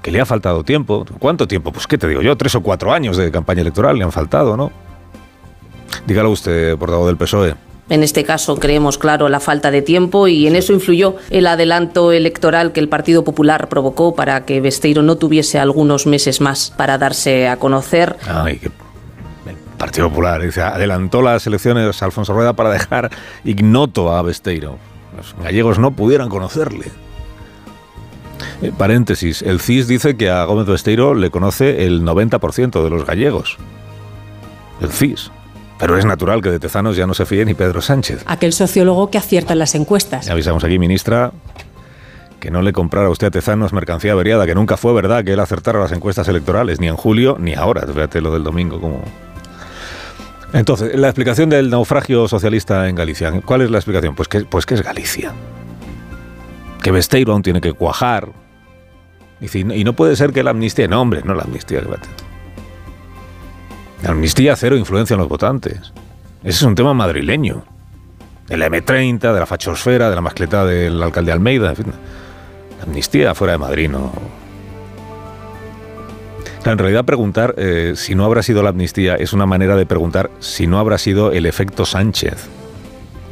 que 0.05 0.11
le 0.11 0.21
ha 0.21 0.27
faltado 0.27 0.63
tiempo. 0.63 1.07
¿Cuánto 1.19 1.49
tiempo? 1.49 1.73
Pues 1.73 1.87
qué 1.87 1.97
te 1.97 2.07
digo 2.07 2.21
yo, 2.21 2.37
tres 2.37 2.55
o 2.55 2.61
cuatro 2.61 2.93
años 2.93 3.17
de 3.17 3.31
campaña 3.33 3.63
electoral 3.63 3.97
le 3.97 4.05
han 4.05 4.13
faltado, 4.13 4.55
¿no? 4.55 4.71
Dígalo 6.07 6.31
usted, 6.31 6.77
portavoz 6.77 7.07
del 7.07 7.17
PSOE. 7.17 7.55
En 7.89 8.03
este 8.03 8.23
caso 8.23 8.57
creemos, 8.57 8.99
claro, 8.99 9.31
la 9.31 9.41
falta 9.41 9.71
de 9.71 9.81
tiempo 9.81 10.29
y 10.29 10.47
en 10.47 10.57
eso 10.57 10.75
influyó 10.75 11.17
el 11.31 11.47
adelanto 11.47 12.13
electoral 12.13 12.73
que 12.73 12.81
el 12.81 12.89
Partido 12.91 13.25
Popular 13.25 13.69
provocó 13.71 14.15
para 14.15 14.45
que 14.45 14.61
Besteiro 14.61 15.03
no 15.03 15.17
tuviese 15.17 15.59
algunos 15.59 16.07
meses 16.07 16.43
más 16.43 16.71
para 16.77 16.99
darse 16.99 17.49
a 17.49 17.57
conocer. 17.57 18.17
Ay, 18.29 18.61
el 18.63 18.73
Partido 19.79 20.11
Popular 20.11 20.43
dice, 20.43 20.61
adelantó 20.61 21.23
las 21.23 21.47
elecciones 21.47 22.03
a 22.03 22.05
Alfonso 22.05 22.35
Rueda 22.35 22.53
para 22.53 22.69
dejar 22.69 23.11
ignoto 23.43 24.15
a 24.15 24.21
Besteiro. 24.21 24.77
Los 25.17 25.35
gallegos 25.43 25.79
no 25.79 25.93
pudieran 25.93 26.29
conocerle. 26.29 27.04
Eh, 28.63 28.73
paréntesis, 28.77 29.43
el 29.43 29.61
CIS 29.61 29.89
dice 29.89 30.17
que 30.17 30.31
a 30.31 30.45
Gómez 30.45 30.67
Besteiro 30.67 31.15
le 31.15 31.31
conoce 31.31 31.87
el 31.87 32.03
90% 32.03 32.83
de 32.83 32.91
los 32.91 33.07
gallegos. 33.07 33.57
El 34.81 34.91
CIS. 34.91 35.31
Pero 35.79 35.99
es 35.99 36.05
natural 36.05 36.41
que 36.41 36.51
de 36.51 36.61
Tezanos 36.61 36.97
ya 36.97 37.07
no 37.07 37.15
se 37.15 37.27
fíe 37.27 37.45
ni 37.45 37.55
Pedro 37.55 37.81
Sánchez. 37.81 38.23
aquel 38.27 38.53
sociólogo 38.53 39.11
que 39.11 39.19
acierta 39.19 39.53
en 39.53 39.59
las 39.59 39.75
encuestas. 39.75 40.31
Avisamos 40.31 40.63
aquí, 40.65 40.79
ministra, 40.79 41.33
que 42.39 42.51
no 42.51 42.63
le 42.63 42.73
comprara 42.73 43.09
usted 43.11 43.29
a 43.29 43.31
Tezanos 43.31 43.73
mercancía 43.73 44.13
averiada, 44.13 44.47
que 44.47 44.55
nunca 44.55 44.77
fue 44.77 44.93
verdad 44.93 45.25
que 45.25 45.33
él 45.33 45.41
acertara 45.41 45.81
las 45.81 45.93
encuestas 45.93 46.29
electorales, 46.29 46.81
ni 46.81 46.89
en 46.89 46.97
julio 46.97 47.37
ni 47.41 47.55
ahora. 47.55 47.87
Fíjate 47.87 48.21
lo 48.21 48.33
del 48.33 48.45
domingo, 48.45 48.81
como. 48.81 49.03
Entonces, 50.53 50.97
la 50.97 51.09
explicación 51.09 51.51
del 51.51 51.69
naufragio 51.71 52.29
socialista 52.29 52.89
en 52.89 52.95
Galicia. 52.95 53.33
¿Cuál 53.45 53.63
es 53.63 53.71
la 53.71 53.79
explicación? 53.79 54.15
Pues 54.15 54.29
que, 54.29 54.45
pues 54.45 54.67
que 54.67 54.75
es 54.75 54.83
Galicia. 54.83 55.33
Que 56.85 56.91
Besteiro 56.91 57.33
aún 57.33 57.41
tiene 57.41 57.63
que 57.63 57.73
cuajar. 57.73 58.29
Y 59.41 59.85
no- 59.85 59.95
puede 59.95 60.17
ser 60.17 60.35
que 60.35 60.43
la 60.43 60.51
amnistía. 60.51 60.87
No, 60.87 61.01
hombre, 61.01 61.23
no 61.25 61.35
la 61.35 61.43
amnistía. 61.45 61.81
La 64.03 64.11
amnistía 64.11 64.55
cero 64.55 64.77
influencia 64.77 65.15
en 65.15 65.21
los 65.21 65.29
votantes. 65.31 65.95
Ese 66.43 66.51
es 66.59 66.63
un 66.63 66.75
tema 66.75 66.93
madrileño. 66.93 67.65
De 68.49 68.59
la 68.59 68.67
M30, 68.69 69.33
de 69.33 69.41
la 69.41 69.47
fachosfera, 69.47 70.11
de 70.11 70.15
la 70.15 70.21
mascleta 70.21 70.67
del 70.67 71.03
alcalde 71.03 71.33
Almeida, 71.33 71.71
en 71.71 71.77
fin. 71.77 71.87
La 72.77 72.85
amnistía 72.85 73.35
fuera 73.35 73.55
de 73.55 73.59
Madrid 73.59 73.89
no. 73.89 74.13
En 76.67 76.77
realidad 76.79 77.07
preguntar 77.07 77.55
eh, 77.57 77.95
si 77.97 78.15
no 78.15 78.27
habrá 78.27 78.43
sido 78.43 78.63
la 78.63 78.71
amnistía 78.71 79.15
es 79.17 79.33
una 79.33 79.47
manera 79.47 79.75
de 79.77 79.87
preguntar 79.87 80.31
si 80.41 80.67
no 80.67 80.79
habrá 80.79 80.99
sido 80.99 81.33
el 81.33 81.47
efecto 81.47 81.87
Sánchez. 81.87 82.47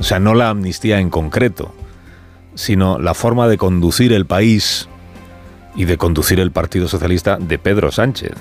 O 0.01 0.05
sea, 0.05 0.19
no 0.19 0.33
la 0.35 0.49
amnistía 0.49 0.99
en 1.01 1.11
concreto, 1.11 1.75
sino 2.55 2.99
la 2.99 3.15
forma 3.15 3.49
de 3.49 3.59
conducir 3.59 4.13
el 4.13 4.27
país 4.27 4.89
y 5.75 5.85
de 5.85 5.97
conducir 5.97 6.41
el 6.41 6.51
Partido 6.51 6.89
Socialista 6.89 7.37
de 7.37 7.59
Pedro 7.59 7.91
Sánchez. 7.91 8.33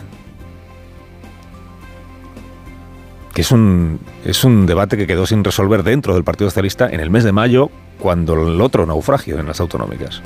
Que 3.33 3.41
es 3.41 3.51
un, 3.51 3.99
es 4.25 4.43
un 4.43 4.65
debate 4.65 4.97
que 4.97 5.07
quedó 5.07 5.25
sin 5.25 5.43
resolver 5.43 5.83
dentro 5.83 6.13
del 6.13 6.23
Partido 6.23 6.49
Socialista 6.49 6.89
en 6.89 6.99
el 6.99 7.09
mes 7.09 7.23
de 7.23 7.31
mayo, 7.31 7.69
cuando 7.99 8.33
el 8.33 8.59
otro 8.59 8.85
naufragio 8.85 9.39
en 9.39 9.47
las 9.47 9.61
autonómicas. 9.61 10.21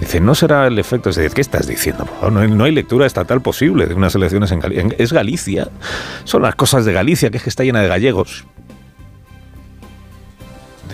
Dice, 0.00 0.20
no 0.20 0.34
será 0.34 0.66
el 0.66 0.76
efecto. 0.80 1.10
Es 1.10 1.32
¿qué 1.32 1.40
estás 1.40 1.68
diciendo? 1.68 2.08
No 2.20 2.30
no 2.30 2.64
hay 2.64 2.72
lectura 2.72 3.06
estatal 3.06 3.40
posible 3.40 3.86
de 3.86 3.94
unas 3.94 4.12
elecciones 4.16 4.50
en 4.50 4.58
Galicia. 4.58 4.96
Es 4.98 5.12
Galicia. 5.12 5.68
Son 6.24 6.42
las 6.42 6.56
cosas 6.56 6.84
de 6.84 6.92
Galicia, 6.92 7.30
que 7.30 7.36
es 7.36 7.44
que 7.44 7.48
está 7.48 7.62
llena 7.62 7.80
de 7.82 7.86
gallegos. 7.86 8.44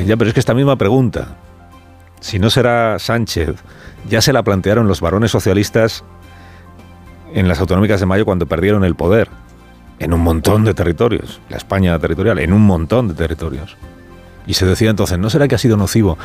Ya, 0.07 0.17
pero 0.17 0.29
es 0.29 0.35
que 0.35 0.41
esta 0.41 0.55
misma 0.55 0.77
pregunta, 0.77 1.37
si 2.21 2.39
no 2.39 2.51
será 2.51 2.99
Sánchez, 2.99 3.57
ya 4.09 4.21
se 4.21 4.33
la 4.33 4.43
plantearon 4.43 4.89
los 4.89 5.01
varones 5.01 5.31
socialistas 5.31 6.05
en 7.35 7.49
las 7.49 7.61
autonómicas 7.61 8.01
de 8.01 8.07
mayo 8.07 8.25
cuando 8.25 8.47
perdieron 8.47 8.85
el 8.85 8.95
poder. 8.95 9.29
En 9.99 10.13
un 10.15 10.21
montón 10.21 10.65
de 10.65 10.75
territorios. 10.75 11.41
La 11.49 11.57
España 11.57 11.99
territorial, 11.99 12.39
en 12.39 12.53
un 12.53 12.63
montón 12.63 13.09
de 13.09 13.15
territorios. 13.15 13.77
Y 14.47 14.55
se 14.55 14.65
decía 14.65 14.91
entonces, 14.91 15.19
¿no 15.19 15.29
será 15.29 15.49
que 15.49 15.57
ha 15.57 15.59
sido 15.59 15.77
nocivo 15.77 16.17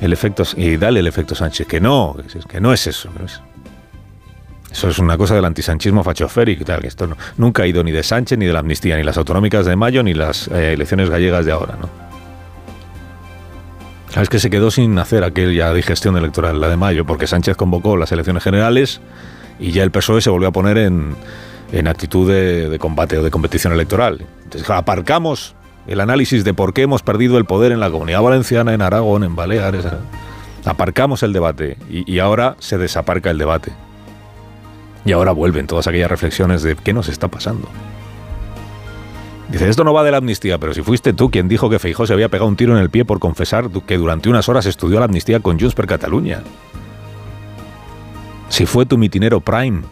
el 0.00 0.12
efecto, 0.12 0.42
y 0.56 0.76
dale 0.76 1.00
el 1.00 1.06
efecto 1.06 1.34
Sánchez? 1.34 1.66
Que 1.66 1.80
no, 1.80 2.16
que 2.48 2.60
no 2.60 2.72
es 2.72 2.88
eso. 2.88 3.08
Eso 4.70 4.88
es 4.88 4.98
una 4.98 5.16
cosa 5.16 5.36
del 5.36 5.44
antisanchismo 5.44 6.02
fachoférico 6.02 6.62
y 6.62 6.64
tal, 6.66 6.80
que 6.80 6.88
esto 6.88 7.08
nunca 7.36 7.62
ha 7.62 7.66
ido 7.66 7.82
ni 7.84 7.92
de 7.92 8.02
Sánchez, 8.02 8.36
ni 8.38 8.46
de 8.46 8.52
la 8.52 8.58
amnistía, 8.58 8.96
ni 8.96 9.04
las 9.04 9.16
autonómicas 9.16 9.64
de 9.64 9.76
mayo, 9.76 10.02
ni 10.02 10.12
las 10.12 10.48
eh, 10.48 10.72
elecciones 10.72 11.08
gallegas 11.08 11.46
de 11.46 11.52
ahora, 11.52 11.76
¿no? 11.80 12.09
Es 14.16 14.28
que 14.28 14.40
se 14.40 14.50
quedó 14.50 14.70
sin 14.70 14.98
hacer 14.98 15.22
aquella 15.22 15.72
digestión 15.72 16.16
electoral, 16.16 16.60
la 16.60 16.68
de 16.68 16.76
mayo, 16.76 17.06
porque 17.06 17.26
Sánchez 17.26 17.56
convocó 17.56 17.96
las 17.96 18.10
elecciones 18.10 18.42
generales 18.42 19.00
y 19.60 19.70
ya 19.70 19.84
el 19.84 19.92
PSOE 19.92 20.20
se 20.20 20.30
volvió 20.30 20.48
a 20.48 20.52
poner 20.52 20.78
en, 20.78 21.16
actitud 21.86 22.28
de, 22.28 22.76
combate 22.80 23.18
o 23.18 23.22
de 23.22 23.30
competición 23.30 23.72
electoral. 23.72 24.26
Entonces 24.42 24.68
aparcamos 24.68 25.54
el 25.86 26.00
análisis 26.00 26.44
de 26.44 26.54
por 26.54 26.72
qué 26.72 26.82
hemos 26.82 27.02
perdido 27.02 27.38
el 27.38 27.44
poder 27.44 27.70
en 27.70 27.78
la 27.78 27.90
comunidad 27.90 28.20
valenciana, 28.22 28.74
en 28.74 28.82
Aragón, 28.82 29.22
en 29.22 29.36
Baleares. 29.36 29.86
Aparcamos 30.64 31.22
el 31.22 31.32
debate 31.32 31.76
y, 31.88 32.18
ahora 32.18 32.56
se 32.58 32.78
desaparca 32.78 33.30
el 33.30 33.38
debate. 33.38 33.72
Y 35.04 35.12
ahora 35.12 35.30
vuelven 35.32 35.66
todas 35.66 35.86
aquellas 35.86 36.10
reflexiones 36.10 36.62
de 36.62 36.74
qué 36.74 36.92
nos 36.92 37.08
está 37.08 37.28
pasando. 37.28 37.68
Dice, 39.50 39.68
esto 39.68 39.82
no 39.82 39.92
va 39.92 40.04
de 40.04 40.12
la 40.12 40.18
amnistía, 40.18 40.58
pero 40.58 40.72
si 40.72 40.82
fuiste 40.82 41.12
tú 41.12 41.28
quien 41.28 41.48
dijo 41.48 41.68
que 41.68 41.80
Feijó 41.80 42.06
se 42.06 42.12
había 42.12 42.28
pegado 42.28 42.48
un 42.48 42.56
tiro 42.56 42.76
en 42.76 42.82
el 42.82 42.88
pie 42.88 43.04
por 43.04 43.18
confesar 43.18 43.68
que 43.86 43.98
durante 43.98 44.28
unas 44.28 44.48
horas 44.48 44.66
estudió 44.66 45.00
la 45.00 45.06
amnistía 45.06 45.40
con 45.40 45.58
Junts 45.58 45.74
per 45.74 45.86
Cataluña. 45.86 46.42
Si 48.48 48.64
fue 48.64 48.86
tu 48.86 48.96
mitinero 48.96 49.40
Prime 49.40 49.82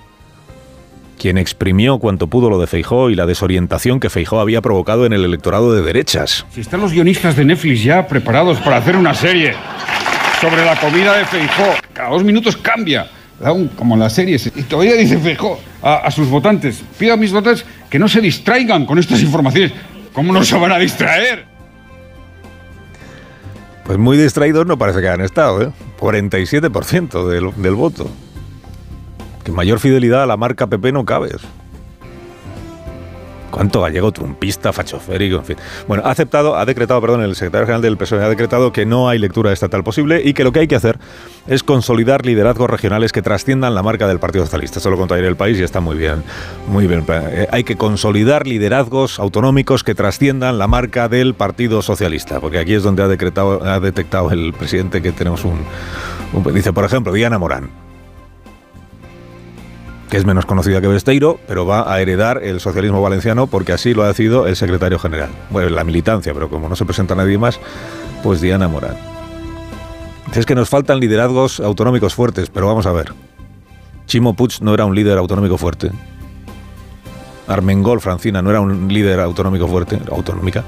quien 1.18 1.36
exprimió 1.36 1.98
cuanto 1.98 2.28
pudo 2.28 2.48
lo 2.48 2.58
de 2.58 2.66
Feijó 2.66 3.10
y 3.10 3.16
la 3.16 3.26
desorientación 3.26 4.00
que 4.00 4.08
Feijó 4.08 4.40
había 4.40 4.62
provocado 4.62 5.04
en 5.04 5.12
el 5.12 5.24
electorado 5.24 5.74
de 5.74 5.82
derechas. 5.82 6.46
Si 6.50 6.60
están 6.60 6.80
los 6.80 6.92
guionistas 6.92 7.36
de 7.36 7.44
Netflix 7.44 7.82
ya 7.82 8.06
preparados 8.06 8.58
para 8.60 8.76
hacer 8.76 8.96
una 8.96 9.12
serie 9.14 9.54
sobre 10.40 10.64
la 10.64 10.78
comida 10.80 11.18
de 11.18 11.24
Feijó, 11.26 11.74
cada 11.92 12.10
dos 12.10 12.22
minutos 12.22 12.56
cambia, 12.56 13.10
como 13.76 13.94
en 13.94 14.00
las 14.00 14.14
series, 14.14 14.46
y 14.46 14.62
todavía 14.62 14.94
dice 14.94 15.18
Feijó 15.18 15.60
a, 15.82 16.10
sus 16.10 16.28
votantes, 16.28 16.82
pido 16.98 17.14
a 17.14 17.16
mis 17.16 17.32
votantes 17.32 17.64
que 17.88 17.98
no 17.98 18.08
se 18.08 18.20
distraigan 18.20 18.84
con 18.84 18.98
estas 18.98 19.22
informaciones. 19.22 19.72
¿Cómo 20.12 20.32
no 20.32 20.44
se 20.44 20.58
van 20.58 20.72
a 20.72 20.78
distraer? 20.78 21.46
Pues 23.84 23.98
muy 23.98 24.16
distraídos 24.16 24.66
no 24.66 24.76
parece 24.76 25.00
que 25.00 25.08
hayan 25.08 25.20
estado, 25.20 25.62
¿eh? 25.62 25.70
47% 25.98 27.28
del, 27.28 27.62
del 27.62 27.74
voto 27.74 28.10
mayor 29.50 29.80
fidelidad 29.80 30.22
a 30.22 30.26
la 30.26 30.36
marca 30.36 30.66
PP 30.66 30.92
no 30.92 31.04
cabe. 31.04 31.30
¿Cuánto 33.50 33.80
gallego 33.80 34.12
trumpista, 34.12 34.72
fachoférico, 34.72 35.36
en 35.36 35.44
fin? 35.44 35.56
Bueno, 35.86 36.02
ha 36.06 36.10
aceptado, 36.10 36.56
ha 36.56 36.64
decretado, 36.64 37.00
perdón, 37.00 37.22
el 37.22 37.34
secretario 37.34 37.66
general 37.66 37.82
del 37.82 37.96
PSOE 37.96 38.22
ha 38.22 38.28
decretado 38.28 38.72
que 38.72 38.86
no 38.86 39.08
hay 39.08 39.18
lectura 39.18 39.52
estatal 39.52 39.82
posible 39.82 40.20
y 40.24 40.34
que 40.34 40.44
lo 40.44 40.52
que 40.52 40.60
hay 40.60 40.68
que 40.68 40.76
hacer 40.76 40.98
es 41.46 41.62
consolidar 41.62 42.26
liderazgos 42.26 42.68
regionales 42.68 43.12
que 43.12 43.22
trasciendan 43.22 43.74
la 43.74 43.82
marca 43.82 44.06
del 44.06 44.18
Partido 44.18 44.44
Socialista. 44.44 44.78
Eso 44.78 44.90
lo 44.90 44.96
contaré 44.96 45.26
el 45.26 45.36
país 45.36 45.58
y 45.58 45.62
está 45.62 45.80
muy 45.80 45.96
bien, 45.96 46.22
muy 46.66 46.86
bien. 46.86 47.04
Eh, 47.08 47.48
hay 47.50 47.64
que 47.64 47.76
consolidar 47.76 48.46
liderazgos 48.46 49.18
autonómicos 49.18 49.82
que 49.82 49.94
trasciendan 49.94 50.58
la 50.58 50.66
marca 50.66 51.08
del 51.08 51.34
Partido 51.34 51.82
Socialista, 51.82 52.40
porque 52.40 52.58
aquí 52.58 52.74
es 52.74 52.82
donde 52.82 53.02
ha 53.02 53.08
decretado, 53.08 53.64
ha 53.64 53.80
detectado 53.80 54.30
el 54.30 54.52
presidente 54.52 55.00
que 55.00 55.12
tenemos 55.12 55.44
un 55.44 55.58
dice, 56.52 56.72
por 56.72 56.84
ejemplo, 56.84 57.12
Diana 57.12 57.38
Morán 57.38 57.87
que 60.08 60.16
es 60.16 60.24
menos 60.24 60.46
conocida 60.46 60.80
que 60.80 60.88
Besteiro, 60.88 61.38
pero 61.46 61.66
va 61.66 61.92
a 61.92 62.00
heredar 62.00 62.42
el 62.42 62.60
socialismo 62.60 63.02
valenciano 63.02 63.46
porque 63.46 63.72
así 63.72 63.92
lo 63.92 64.04
ha 64.04 64.08
decidido 64.08 64.46
el 64.46 64.56
secretario 64.56 64.98
general. 64.98 65.28
Bueno, 65.50 65.68
la 65.68 65.84
militancia, 65.84 66.32
pero 66.32 66.48
como 66.48 66.68
no 66.68 66.76
se 66.76 66.84
presenta 66.84 67.14
nadie 67.14 67.36
más, 67.36 67.60
pues 68.22 68.40
Diana 68.40 68.68
Morán. 68.68 68.96
Es 70.34 70.46
que 70.46 70.54
nos 70.54 70.68
faltan 70.68 71.00
liderazgos 71.00 71.60
autonómicos 71.60 72.14
fuertes, 72.14 72.48
pero 72.50 72.66
vamos 72.66 72.86
a 72.86 72.92
ver. 72.92 73.12
Chimo 74.06 74.34
Puig 74.34 74.62
no 74.62 74.72
era 74.72 74.86
un 74.86 74.94
líder 74.94 75.18
autonómico 75.18 75.58
fuerte. 75.58 75.90
Armengol, 77.46 78.00
Francina, 78.00 78.40
no 78.40 78.50
era 78.50 78.60
un 78.60 78.88
líder 78.88 79.20
autonómico 79.20 79.68
fuerte, 79.68 79.98
autonómica. 80.10 80.64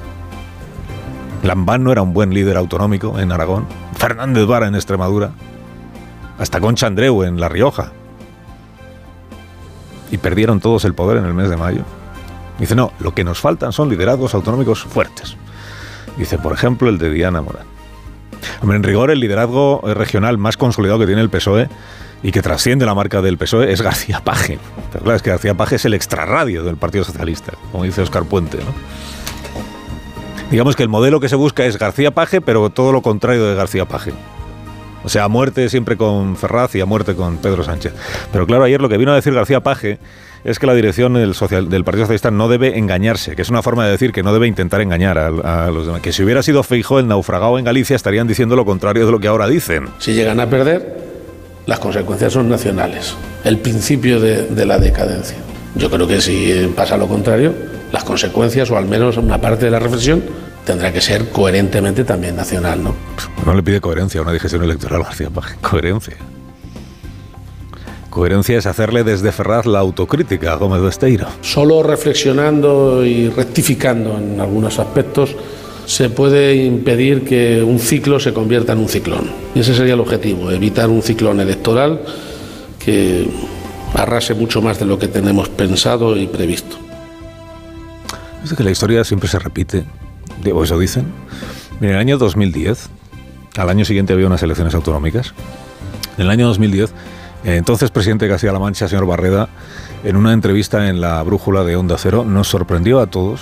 Lambán 1.43 1.83
no 1.83 1.93
era 1.93 2.03
un 2.03 2.13
buen 2.13 2.35
líder 2.35 2.59
autonómico 2.59 3.19
en 3.19 3.33
Aragón. 3.33 3.67
Fernández 3.97 4.47
Vara 4.47 4.67
en 4.67 4.75
Extremadura. 4.75 5.33
Hasta 6.39 6.61
Concha 6.61 6.87
Andreu 6.87 7.23
en 7.23 7.41
La 7.41 7.49
Rioja 7.49 7.93
y 10.11 10.19
perdieron 10.19 10.61
todos 10.61 10.85
el 10.85 10.95
poder 10.95 11.19
en 11.19 11.25
el 11.25 11.35
mes 11.35 11.51
de 11.51 11.57
mayo. 11.57 11.83
Dice, 12.59 12.75
no, 12.75 12.93
lo 13.01 13.15
que 13.15 13.25
nos 13.25 13.41
faltan 13.41 13.73
son 13.73 13.89
liderazgos 13.89 14.35
autonómicos 14.35 14.85
fuertes. 14.85 15.37
Dice, 16.17 16.39
por 16.39 16.53
ejemplo, 16.53 16.89
el 16.89 16.99
de 16.99 17.11
Diana 17.11 17.41
Morán. 17.41 17.67
En 18.63 18.83
rigor, 18.83 19.11
el 19.11 19.21
liderazgo 19.21 19.81
regional 19.95 20.39
más 20.39 20.57
consolidado 20.57 20.99
que 20.99 21.07
tiene 21.07 21.23
el 21.23 21.31
PSOE 21.31 21.69
y 22.23 22.33
que 22.33 22.43
trasciende 22.43 22.85
la 22.85 22.95
marca 22.95 23.23
del 23.23 23.39
PSOE 23.39 23.73
es 23.73 23.81
García 23.81 24.21
Paje. 24.23 24.59
Pero 24.93 25.05
claro, 25.05 25.17
es 25.17 25.23
que 25.23 25.31
García 25.31 25.55
Paje 25.55 25.77
es 25.77 25.85
el 25.85 25.95
extrarradio 25.95 26.63
del 26.65 26.77
Partido 26.77 27.05
Socialista, 27.05 27.53
como 27.73 27.85
dice 27.85 28.03
Oscar 28.03 28.25
Puente. 28.25 28.59
Digamos 30.51 30.77
que 30.77 30.83
el 30.83 30.89
modelo 30.89 31.21
que 31.21 31.29
se 31.29 31.37
busca 31.37 31.65
es 31.65 31.79
García 31.79 32.11
Paje, 32.11 32.41
pero 32.41 32.71
todo 32.71 32.93
lo 32.93 33.03
contrario 33.03 33.47
de 33.47 33.55
García 33.55 33.87
Paje. 33.87 34.13
O 35.05 35.09
sea, 35.09 35.25
a 35.25 35.29
muerte 35.29 35.69
siempre 35.69 35.97
con 35.97 36.37
Ferraz 36.37 36.75
y 36.75 36.81
a 36.81 36.87
muerte 36.87 37.15
con 37.15 37.39
Pedro 37.39 37.65
Sánchez. 37.65 37.95
Pero 38.33 38.47
claro, 38.47 38.65
ayer 38.65 38.81
lo 38.81 38.89
que 38.89 38.99
vino 38.99 39.13
a 39.13 39.15
decir 39.15 39.33
García 39.33 39.61
Paje 39.61 39.99
es 40.45 40.59
que 40.59 40.67
la 40.67 40.75
dirección 40.75 41.15
del, 41.15 41.35
del 41.69 41.85
Partido 41.85 42.05
Socialista 42.05 42.31
no 42.31 42.49
debe 42.49 42.79
engañarse, 42.79 43.37
que 43.37 43.43
es 43.43 43.51
una 43.51 43.63
forma 43.63 43.85
de 43.85 43.93
decir 43.93 44.13
que 44.13 44.23
no 44.23 44.33
debe 44.33 44.47
intentar 44.47 44.81
engañar 44.81 45.19
a, 45.19 45.71
los 45.71 45.87
demás. 45.87 46.01
Que 46.01 46.13
si 46.13 46.23
hubiera 46.23 46.43
sido 46.43 46.63
Feijóo 46.63 46.99
el 46.99 47.09
naufragado 47.09 47.59
en 47.59 47.65
Galicia 47.65 47.97
estarían 47.97 48.27
diciendo 48.27 48.57
lo 48.57 48.65
contrario 48.65 49.07
de 49.07 49.13
lo 49.13 49.21
que 49.21 49.29
ahora 49.29 49.49
dicen. 49.49 49.89
Si 49.99 50.13
llegan 50.13 50.41
a 50.41 50.49
perder, 50.49 50.99
las 51.67 51.79
consecuencias 51.79 52.33
son 52.33 52.49
nacionales. 52.49 53.15
El 53.45 53.59
principio 53.59 54.21
de 54.21 54.67
la 54.67 54.79
decadencia. 54.79 55.37
Yo 55.75 55.91
creo 55.91 56.07
que 56.07 56.21
si 56.21 56.73
pasa 56.75 56.97
lo 56.97 57.07
contrario, 57.07 57.55
las 57.93 58.05
consecuencias, 58.05 58.71
o 58.71 58.77
al 58.77 58.87
menos 58.87 59.17
una 59.17 59.41
parte 59.41 59.67
de 59.67 59.71
la 59.71 59.79
reflexión, 59.79 60.23
tendrá 60.71 60.93
que 60.93 61.01
ser 61.01 61.31
coherentemente 61.31 62.05
también 62.05 62.37
nacional, 62.37 62.81
¿no? 62.85 62.95
No 63.45 63.55
le 63.55 63.61
pide 63.61 63.81
coherencia 63.81 64.21
a 64.21 64.23
una 64.23 64.31
digestión 64.31 64.63
electoral, 64.63 65.03
García 65.03 65.29
Paje. 65.29 65.57
Coherencia. 65.61 66.15
Coherencia 68.09 68.57
es 68.57 68.67
hacerle 68.67 69.03
desde 69.03 69.33
Ferraz 69.33 69.67
la 69.67 69.81
autocrítica 69.81 70.53
a 70.53 70.55
Gómez 70.55 70.81
Besteiro. 70.81 71.27
Solo 71.41 71.83
reflexionando 71.83 73.05
y 73.05 73.31
rectificando 73.31 74.17
en 74.17 74.41
algunos 74.41 74.79
aspectos 74.79 75.35
se 75.87 76.09
puede 76.09 76.55
impedir 76.55 77.25
que 77.25 77.65
un 77.65 77.81
ciclo 77.81 78.21
se 78.21 78.33
convierta 78.33 78.73
en 78.73 78.79
un 78.79 78.89
ciclón. 78.89 79.29
Y 79.57 79.61
ese 79.61 79.75
sería 79.75 79.95
el 79.95 80.01
objetivo, 80.01 80.53
evitar 80.53 80.89
un 80.89 81.03
ciclón 81.03 81.41
electoral 81.41 82.01
que 82.79 83.29
arrase 83.95 84.35
mucho 84.35 84.63
más 84.63 84.79
de 84.79 84.85
lo 84.85 85.01
que 85.01 85.09
tenemos 85.09 85.49
pensado 85.49 86.17
y 86.17 86.29
previsto. 86.29 86.77
Es 88.45 88.55
que 88.55 88.63
la 88.63 88.71
historia 88.71 89.03
siempre 89.03 89.29
se 89.29 89.41
repite 89.41 89.85
o 90.53 90.65
eso 90.65 90.79
dicen. 90.79 91.07
en 91.81 91.91
el 91.91 91.97
año 91.97 92.19
2010, 92.19 92.89
al 93.57 93.69
año 93.69 93.85
siguiente 93.85 94.13
había 94.13 94.27
unas 94.27 94.43
elecciones 94.43 94.75
autonómicas. 94.75 95.35
En 96.17 96.25
el 96.25 96.31
año 96.31 96.47
2010, 96.49 96.93
El 97.45 97.55
entonces 97.55 97.91
presidente 97.91 98.27
de 98.27 98.31
Castilla-La 98.31 98.59
Mancha, 98.59 98.89
señor 98.89 99.07
Barreda, 99.07 99.49
en 100.05 100.17
una 100.17 100.33
entrevista 100.33 100.89
en 100.89 101.01
la 101.01 101.23
brújula 101.23 101.65
de 101.65 101.77
Onda 101.77 101.97
Cero, 101.99 102.25
nos 102.25 102.49
sorprendió 102.49 103.01
a 103.01 103.07
todos 103.07 103.41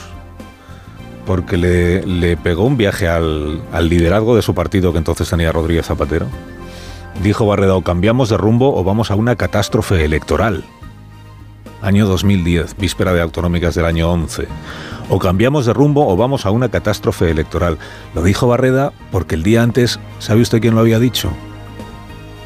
porque 1.27 1.57
le, 1.57 2.07
le 2.07 2.37
pegó 2.37 2.65
un 2.65 2.77
viaje 2.77 3.07
al, 3.07 3.63
al 3.73 3.89
liderazgo 3.89 4.35
de 4.35 4.43
su 4.43 4.55
partido 4.55 4.93
que 4.93 4.99
entonces 4.99 5.29
tenía 5.29 5.53
Rodríguez 5.53 5.87
Zapatero. 5.87 6.27
Dijo 7.23 7.47
Barreda, 7.47 7.75
o 7.75 7.83
cambiamos 7.83 8.29
de 8.31 8.37
rumbo 8.37 8.75
o 8.75 8.85
vamos 8.85 9.11
a 9.11 9.15
una 9.15 9.37
catástrofe 9.37 10.05
electoral. 10.05 10.65
Año 11.81 12.07
2010, 12.07 12.77
víspera 12.77 13.13
de 13.13 13.23
autonómicas 13.23 13.75
del 13.75 13.85
año 13.85 14.11
11. 14.11 14.49
O 15.11 15.19
cambiamos 15.19 15.65
de 15.65 15.73
rumbo 15.73 16.09
o 16.09 16.17
vamos 16.17 16.45
a 16.45 16.51
una 16.51 16.69
catástrofe 16.69 17.31
electoral. 17.31 17.79
Lo 18.15 18.23
dijo 18.23 18.49
Barreda 18.49 18.93
porque 19.13 19.37
el 19.37 19.43
día 19.43 19.63
antes, 19.63 20.01
¿sabe 20.19 20.43
usted 20.43 20.61
quién 20.61 20.75
lo 20.75 20.81
había 20.81 20.99
dicho? 20.99 21.31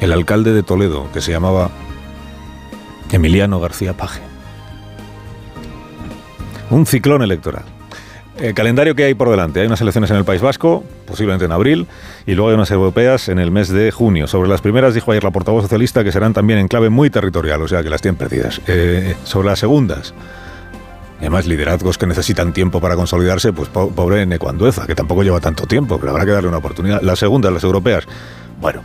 El 0.01 0.13
alcalde 0.13 0.53
de 0.53 0.63
Toledo, 0.63 1.11
que 1.11 1.21
se 1.21 1.31
llamaba 1.31 1.71
Emiliano 3.11 3.59
García 3.59 3.97
Paje. 3.97 4.21
Un 6.69 6.85
ciclón 6.85 7.21
electoral. 7.21 7.72
El 8.39 8.53
calendario 8.55 8.95
que 8.95 9.03
hay 9.03 9.13
por 9.13 9.29
delante. 9.29 9.59
Hay 9.61 9.67
unas 9.67 9.79
elecciones 9.81 10.09
en 10.09 10.17
el 10.17 10.25
País 10.25 10.41
Vasco, 10.41 10.83
posiblemente 11.05 11.45
en 11.45 11.51
abril, 11.51 11.87
y 12.25 12.33
luego 12.33 12.49
hay 12.49 12.55
unas 12.55 12.71
europeas 12.71 13.29
en 13.29 13.37
el 13.37 13.51
mes 13.51 13.69
de 13.69 13.91
junio. 13.91 14.25
Sobre 14.27 14.49
las 14.49 14.59
primeras 14.61 14.95
dijo 14.95 15.11
ayer 15.11 15.23
la 15.23 15.29
portavoz 15.31 15.63
socialista 15.63 16.03
que 16.03 16.11
serán 16.11 16.33
también 16.33 16.57
en 16.59 16.67
clave 16.67 16.89
muy 16.89 17.09
territorial, 17.11 17.61
o 17.61 17.67
sea 17.67 17.83
que 17.83 17.89
las 17.89 18.01
tienen 18.01 18.17
perdidas. 18.17 18.59
Eh, 18.67 19.15
sobre 19.23 19.49
las 19.49 19.59
segundas, 19.59 20.15
y 21.19 21.25
además 21.25 21.45
liderazgos 21.45 21.97
que 21.99 22.07
necesitan 22.07 22.53
tiempo 22.53 22.81
para 22.81 22.95
consolidarse, 22.95 23.53
pues 23.53 23.69
po- 23.69 23.91
pobre 23.91 24.25
Necuandueza, 24.25 24.87
que 24.87 24.95
tampoco 24.95 25.21
lleva 25.23 25.39
tanto 25.39 25.67
tiempo, 25.67 25.99
pero 25.99 26.11
habrá 26.11 26.25
que 26.25 26.31
darle 26.31 26.49
una 26.49 26.57
oportunidad. 26.57 27.01
Las 27.01 27.19
segundas, 27.19 27.53
las 27.53 27.63
europeas, 27.63 28.05
bueno, 28.59 28.81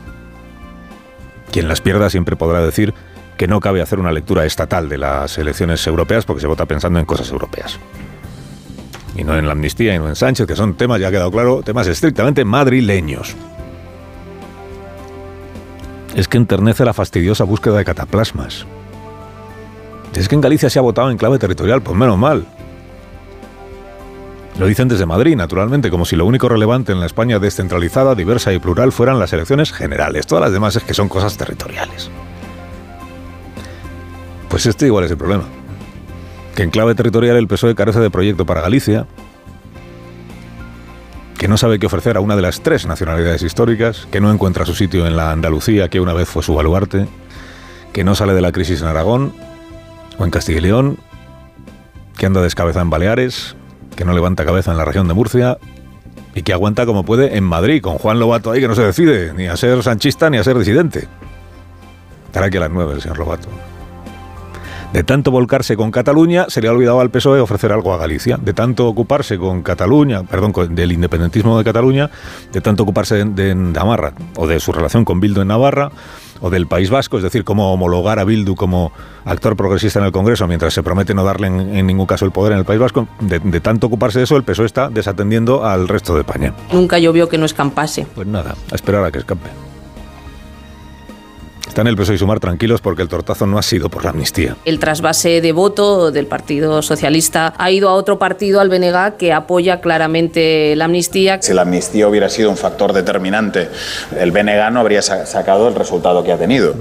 quien 1.50 1.68
las 1.68 1.80
pierda 1.80 2.10
siempre 2.10 2.36
podrá 2.36 2.60
decir 2.60 2.92
que 3.38 3.48
no 3.48 3.60
cabe 3.60 3.80
hacer 3.80 3.98
una 3.98 4.12
lectura 4.12 4.44
estatal 4.44 4.90
de 4.90 4.98
las 4.98 5.38
elecciones 5.38 5.84
europeas 5.86 6.26
porque 6.26 6.42
se 6.42 6.46
vota 6.46 6.66
pensando 6.66 6.98
en 6.98 7.06
cosas 7.06 7.30
europeas. 7.30 7.78
Y 9.18 9.24
no 9.24 9.36
en 9.36 9.46
la 9.46 9.52
amnistía 9.52 9.96
y 9.96 9.98
no 9.98 10.08
en 10.08 10.14
Sánchez, 10.14 10.46
que 10.46 10.54
son 10.54 10.74
temas, 10.74 11.00
ya 11.00 11.08
ha 11.08 11.10
quedado 11.10 11.32
claro, 11.32 11.60
temas 11.62 11.88
estrictamente 11.88 12.44
madrileños. 12.44 13.34
Es 16.14 16.28
que 16.28 16.36
enternece 16.36 16.84
la 16.84 16.94
fastidiosa 16.94 17.42
búsqueda 17.42 17.78
de 17.78 17.84
cataplasmas. 17.84 18.64
Es 20.14 20.28
que 20.28 20.36
en 20.36 20.40
Galicia 20.40 20.70
se 20.70 20.78
ha 20.78 20.82
votado 20.82 21.10
en 21.10 21.18
clave 21.18 21.38
territorial, 21.38 21.82
pues 21.82 21.96
menos 21.96 22.16
mal. 22.16 22.46
Lo 24.58 24.66
dicen 24.66 24.88
desde 24.88 25.06
Madrid, 25.06 25.36
naturalmente, 25.36 25.90
como 25.90 26.04
si 26.04 26.14
lo 26.14 26.24
único 26.24 26.48
relevante 26.48 26.92
en 26.92 27.00
la 27.00 27.06
España 27.06 27.40
descentralizada, 27.40 28.14
diversa 28.14 28.52
y 28.52 28.58
plural 28.60 28.92
fueran 28.92 29.18
las 29.18 29.32
elecciones 29.32 29.72
generales. 29.72 30.26
Todas 30.26 30.42
las 30.42 30.52
demás 30.52 30.76
es 30.76 30.84
que 30.84 30.94
son 30.94 31.08
cosas 31.08 31.36
territoriales. 31.36 32.08
Pues 34.48 34.66
este 34.66 34.86
igual 34.86 35.04
es 35.04 35.10
el 35.10 35.18
problema. 35.18 35.44
Que 36.58 36.64
en 36.64 36.70
clave 36.70 36.96
territorial 36.96 37.36
el 37.36 37.46
PSOE 37.46 37.76
carece 37.76 38.00
de 38.00 38.10
proyecto 38.10 38.44
para 38.44 38.60
Galicia, 38.60 39.06
que 41.38 41.46
no 41.46 41.56
sabe 41.56 41.78
qué 41.78 41.86
ofrecer 41.86 42.16
a 42.16 42.20
una 42.20 42.34
de 42.34 42.42
las 42.42 42.62
tres 42.62 42.84
nacionalidades 42.84 43.44
históricas, 43.44 44.08
que 44.10 44.20
no 44.20 44.32
encuentra 44.32 44.66
su 44.66 44.74
sitio 44.74 45.06
en 45.06 45.14
la 45.14 45.30
Andalucía 45.30 45.88
que 45.88 46.00
una 46.00 46.14
vez 46.14 46.28
fue 46.28 46.42
su 46.42 46.56
baluarte, 46.56 47.06
que 47.92 48.02
no 48.02 48.16
sale 48.16 48.34
de 48.34 48.40
la 48.40 48.50
crisis 48.50 48.82
en 48.82 48.88
Aragón 48.88 49.32
o 50.18 50.24
en 50.24 50.32
Castilla 50.32 50.58
y 50.58 50.62
León, 50.62 50.98
que 52.16 52.26
anda 52.26 52.42
descabezado 52.42 52.82
en 52.82 52.90
Baleares, 52.90 53.54
que 53.94 54.04
no 54.04 54.12
levanta 54.12 54.44
cabeza 54.44 54.72
en 54.72 54.78
la 54.78 54.84
región 54.84 55.06
de 55.06 55.14
Murcia 55.14 55.58
y 56.34 56.42
que 56.42 56.52
aguanta 56.52 56.86
como 56.86 57.04
puede 57.04 57.36
en 57.36 57.44
Madrid, 57.44 57.80
con 57.80 57.98
Juan 57.98 58.18
Lobato 58.18 58.50
ahí 58.50 58.60
que 58.60 58.66
no 58.66 58.74
se 58.74 58.82
decide 58.82 59.32
ni 59.32 59.46
a 59.46 59.56
ser 59.56 59.80
sanchista 59.84 60.28
ni 60.28 60.38
a 60.38 60.42
ser 60.42 60.58
disidente. 60.58 61.06
Estará 62.26 62.46
aquí 62.46 62.56
a 62.56 62.60
las 62.62 62.70
nueve 62.72 62.94
el 62.94 63.00
señor 63.00 63.18
Lobato. 63.18 63.48
De 64.92 65.04
tanto 65.04 65.30
volcarse 65.30 65.76
con 65.76 65.90
Cataluña, 65.90 66.46
se 66.48 66.62
le 66.62 66.68
ha 66.68 66.72
olvidado 66.72 67.00
al 67.00 67.10
PSOE 67.10 67.40
ofrecer 67.40 67.72
algo 67.72 67.92
a 67.92 67.98
Galicia. 67.98 68.38
De 68.40 68.54
tanto 68.54 68.88
ocuparse 68.88 69.36
con 69.38 69.62
Cataluña, 69.62 70.22
perdón, 70.24 70.52
con- 70.52 70.74
del 70.74 70.92
independentismo 70.92 71.58
de 71.58 71.64
Cataluña, 71.64 72.10
de 72.52 72.60
tanto 72.62 72.84
ocuparse 72.84 73.16
de, 73.16 73.24
de 73.26 73.54
Navarra, 73.54 74.14
o 74.36 74.46
de 74.46 74.58
su 74.60 74.72
relación 74.72 75.04
con 75.04 75.20
Bildu 75.20 75.42
en 75.42 75.48
Navarra, 75.48 75.90
o 76.40 76.48
del 76.50 76.66
País 76.66 76.88
Vasco, 76.88 77.18
es 77.18 77.22
decir, 77.22 77.44
cómo 77.44 77.72
homologar 77.72 78.18
a 78.18 78.24
Bildu 78.24 78.54
como 78.54 78.92
actor 79.26 79.56
progresista 79.56 79.98
en 79.98 80.06
el 80.06 80.12
Congreso, 80.12 80.48
mientras 80.48 80.72
se 80.72 80.82
promete 80.82 81.12
no 81.12 81.22
darle 81.22 81.48
en, 81.48 81.60
en 81.76 81.86
ningún 81.86 82.06
caso 82.06 82.24
el 82.24 82.30
poder 82.32 82.52
en 82.52 82.58
el 82.60 82.64
País 82.64 82.80
Vasco. 82.80 83.08
De, 83.20 83.40
de 83.40 83.60
tanto 83.60 83.88
ocuparse 83.88 84.18
de 84.20 84.24
eso, 84.24 84.36
el 84.36 84.42
PSOE 84.44 84.66
está 84.66 84.88
desatendiendo 84.88 85.66
al 85.66 85.86
resto 85.86 86.14
de 86.14 86.20
España. 86.20 86.54
Nunca 86.72 86.98
llovió 86.98 87.28
que 87.28 87.36
no 87.36 87.44
escampase. 87.44 88.06
Pues 88.14 88.26
nada, 88.26 88.54
a 88.72 88.74
esperar 88.74 89.04
a 89.04 89.10
que 89.12 89.18
escape. 89.18 89.48
Están 91.78 91.86
el 91.86 91.94
PSOE 91.96 92.16
y 92.16 92.18
Sumar 92.18 92.40
tranquilos 92.40 92.80
porque 92.80 93.02
el 93.02 93.08
tortazo 93.08 93.46
no 93.46 93.56
ha 93.56 93.62
sido 93.62 93.88
por 93.88 94.02
la 94.02 94.10
amnistía. 94.10 94.56
El 94.64 94.80
trasvase 94.80 95.40
de 95.40 95.52
voto 95.52 96.10
del 96.10 96.26
Partido 96.26 96.82
Socialista 96.82 97.54
ha 97.56 97.70
ido 97.70 97.88
a 97.88 97.92
otro 97.92 98.18
partido, 98.18 98.60
al 98.60 98.68
BNG, 98.68 99.16
que 99.16 99.32
apoya 99.32 99.80
claramente 99.80 100.74
la 100.74 100.86
amnistía. 100.86 101.40
Si 101.40 101.54
la 101.54 101.62
amnistía 101.62 102.08
hubiera 102.08 102.28
sido 102.30 102.50
un 102.50 102.56
factor 102.56 102.92
determinante, 102.92 103.68
el 104.18 104.32
BNG 104.32 104.72
no 104.72 104.80
habría 104.80 105.02
sa- 105.02 105.24
sacado 105.24 105.68
el 105.68 105.76
resultado 105.76 106.24
que 106.24 106.32
ha 106.32 106.36
tenido. 106.36 106.74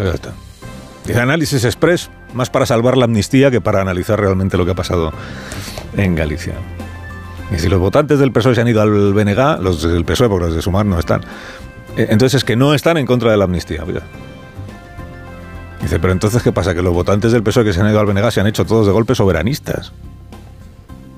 Dice 1.06 1.19
análisis 1.19 1.64
express, 1.64 2.10
más 2.34 2.49
para 2.49 2.65
salvar 2.65 2.98
la 2.98 3.06
amnistía 3.06 3.52
que 3.52 3.61
para 3.61 3.82
analizar 3.82 4.19
realmente 4.19 4.57
lo 4.57 4.65
que 4.65 4.72
ha 4.72 4.76
pasado 4.76 5.14
en 5.95 6.15
Galicia. 6.15 6.53
Y 7.56 7.60
si 7.60 7.69
los 7.69 7.80
votantes 7.80 8.18
del 8.18 8.32
PSOE 8.32 8.56
se 8.56 8.61
han 8.61 8.68
ido 8.68 8.82
al 8.82 9.14
BNG, 9.14 9.61
los 9.61 9.84
del 9.84 10.06
PSOE, 10.06 10.28
porque 10.28 10.45
los 10.48 10.56
de 10.56 10.61
Sumar 10.64 10.88
no 10.88 10.98
están, 10.98 11.22
eh, 11.95 12.07
entonces 12.10 12.34
es 12.40 12.44
que 12.44 12.56
no 12.56 12.74
están 12.74 12.98
en 12.98 13.06
contra 13.06 13.30
de 13.30 13.38
la 13.38 13.44
amnistía. 13.44 13.84
mira. 13.86 14.02
Dice, 15.82 15.99
pero 15.99 16.14
entonces 16.14 16.41
¿qué 16.44 16.52
pasa? 16.52 16.74
Que 16.74 16.82
los 16.82 16.94
votantes 16.94 17.32
del 17.32 17.44
PSOE 17.44 17.66
que 17.66 17.74
se 17.74 17.82
han 17.82 17.90
ido 17.90 17.99
al 17.99 18.06
BNG 18.06 18.32
se 18.32 18.41
han 18.41 18.48
hecho 18.48 18.66
todos 18.66 18.86
de 18.86 18.91
golpe 18.91 19.16
soberanistas. 19.16 19.94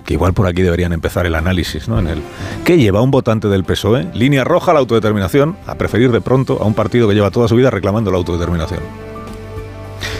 Que 0.05 0.13
igual 0.13 0.33
por 0.33 0.47
aquí 0.47 0.61
deberían 0.61 0.91
empezar 0.91 1.25
el 1.25 1.35
análisis, 1.35 1.87
¿no? 1.87 1.99
En 1.99 2.07
el 2.07 2.21
¿Qué 2.65 2.77
lleva 2.77 3.01
un 3.01 3.11
votante 3.11 3.47
del 3.47 3.63
PSOE? 3.63 4.07
Línea 4.13 4.43
roja 4.43 4.71
a 4.71 4.73
la 4.73 4.79
autodeterminación, 4.79 5.55
a 5.67 5.75
preferir 5.75 6.11
de 6.11 6.21
pronto 6.21 6.61
a 6.61 6.65
un 6.65 6.73
partido 6.73 7.07
que 7.07 7.13
lleva 7.13 7.31
toda 7.31 7.47
su 7.47 7.55
vida 7.55 7.69
reclamando 7.69 8.11
la 8.11 8.17
autodeterminación. 8.17 8.79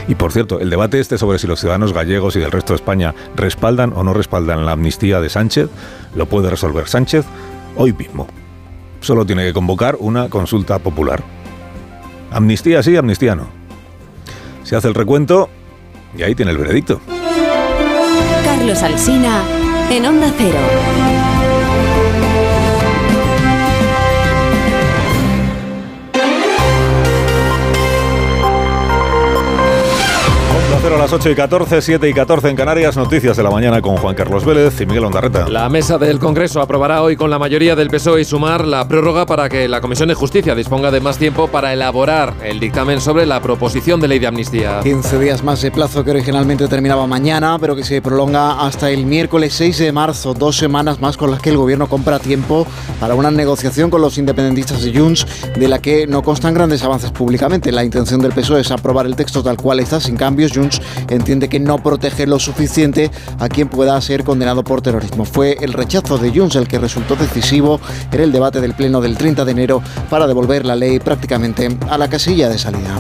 Y 0.07 0.15
por 0.15 0.31
cierto, 0.31 0.59
el 0.59 0.71
debate 0.71 0.99
este 0.99 1.19
sobre 1.19 1.37
si 1.37 1.45
los 1.45 1.59
ciudadanos 1.59 1.93
gallegos 1.93 2.35
y 2.35 2.39
del 2.39 2.51
resto 2.51 2.73
de 2.73 2.77
España 2.77 3.13
respaldan 3.35 3.93
o 3.95 4.03
no 4.03 4.13
respaldan 4.13 4.65
la 4.65 4.71
amnistía 4.71 5.21
de 5.21 5.29
Sánchez, 5.29 5.69
lo 6.15 6.25
puede 6.25 6.49
resolver 6.49 6.87
Sánchez 6.87 7.25
hoy 7.75 7.93
mismo. 7.93 8.27
Solo 9.01 9.25
tiene 9.25 9.45
que 9.45 9.53
convocar 9.53 9.97
una 9.99 10.29
consulta 10.29 10.79
popular. 10.79 11.23
Amnistía 12.31 12.81
sí, 12.81 12.95
amnistía 12.95 13.35
no. 13.35 13.58
Se 14.69 14.75
hace 14.75 14.87
el 14.87 14.93
recuento 14.93 15.49
y 16.15 16.21
ahí 16.21 16.35
tiene 16.35 16.51
el 16.51 16.59
veredicto. 16.59 17.01
Carlos 18.45 18.83
Alsina 18.83 19.41
en 19.89 20.05
Onda 20.05 20.31
Cero. 20.37 21.18
Onda 30.79 30.87
Cero 30.87 30.95
a 30.95 30.99
las 30.99 31.11
8 31.11 31.31
y 31.31 31.35
14, 31.35 31.81
7 31.81 32.09
y 32.09 32.13
14 32.13 32.49
en 32.49 32.55
Canarias, 32.55 32.95
noticias 32.95 33.35
de 33.35 33.43
la 33.43 33.49
mañana 33.49 33.81
con 33.81 33.97
Juan 33.97 34.15
Carlos 34.15 34.45
Vélez 34.45 34.79
y 34.79 34.85
Miguel 34.85 35.03
Ondarreta. 35.03 35.49
La 35.49 35.67
mesa 35.67 35.97
del 35.97 36.19
Congreso 36.19 36.61
aprobará 36.61 37.03
hoy 37.03 37.17
con 37.17 37.29
la 37.29 37.37
mayoría 37.37 37.75
del 37.75 37.89
PSOE 37.89 38.21
y 38.21 38.25
Sumar 38.25 38.65
la 38.65 38.87
prórroga 38.87 39.25
para 39.25 39.49
que 39.49 39.67
la 39.67 39.81
Comisión 39.81 40.07
de 40.07 40.15
Justicia 40.15 40.55
disponga 40.55 40.89
de 40.89 41.01
más 41.01 41.17
tiempo 41.17 41.49
para 41.49 41.73
elaborar 41.73 42.33
el 42.43 42.61
dictamen 42.61 43.01
sobre 43.01 43.25
la 43.25 43.41
proposición 43.41 43.99
de 43.99 44.07
ley 44.07 44.19
de 44.19 44.27
amnistía. 44.27 44.79
15 44.81 45.19
días 45.19 45.43
más 45.43 45.61
de 45.61 45.69
plazo 45.69 46.05
que 46.05 46.11
originalmente 46.11 46.67
terminaba 46.69 47.05
mañana, 47.07 47.57
pero 47.59 47.75
que 47.75 47.83
se 47.83 48.01
prolonga 48.01 48.65
hasta 48.65 48.89
el 48.89 49.05
miércoles 49.05 49.53
6 49.55 49.79
de 49.79 49.91
marzo, 49.91 50.33
dos 50.33 50.55
semanas 50.55 51.01
más 51.01 51.17
con 51.17 51.29
las 51.29 51.41
que 51.41 51.49
el 51.49 51.57
gobierno 51.57 51.87
compra 51.87 52.19
tiempo 52.19 52.65
para 53.01 53.15
una 53.15 53.31
negociación 53.31 53.89
con 53.89 54.01
los 54.01 54.17
independentistas 54.17 54.81
de 54.81 54.97
Junts, 54.97 55.25
de 55.57 55.67
la 55.67 55.79
que 55.79 56.07
no 56.07 56.21
constan 56.21 56.53
grandes 56.53 56.83
avances 56.83 57.11
públicamente. 57.11 57.71
La 57.73 57.83
intención 57.83 58.21
del 58.21 58.31
PSOE 58.31 58.61
es 58.61 58.71
aprobar 58.71 59.07
el 59.07 59.17
texto 59.17 59.43
tal 59.43 59.57
cual 59.57 59.81
está, 59.81 59.99
sin 59.99 60.15
cambios. 60.15 60.53
Junts 60.53 60.68
entiende 61.09 61.49
que 61.49 61.59
no 61.59 61.77
protege 61.77 62.27
lo 62.27 62.39
suficiente 62.39 63.11
a 63.39 63.49
quien 63.49 63.67
pueda 63.67 63.99
ser 64.01 64.23
condenado 64.23 64.63
por 64.63 64.81
terrorismo. 64.81 65.25
Fue 65.25 65.57
el 65.61 65.73
rechazo 65.73 66.17
de 66.17 66.31
Junts 66.31 66.55
el 66.55 66.67
que 66.67 66.79
resultó 66.79 67.15
decisivo 67.15 67.79
en 68.11 68.21
el 68.21 68.31
debate 68.31 68.61
del 68.61 68.73
Pleno 68.73 69.01
del 69.01 69.17
30 69.17 69.45
de 69.45 69.51
enero 69.51 69.81
para 70.09 70.27
devolver 70.27 70.65
la 70.65 70.75
ley 70.75 70.99
prácticamente 70.99 71.69
a 71.89 71.97
la 71.97 72.09
casilla 72.09 72.49
de 72.49 72.57
salida. 72.57 72.99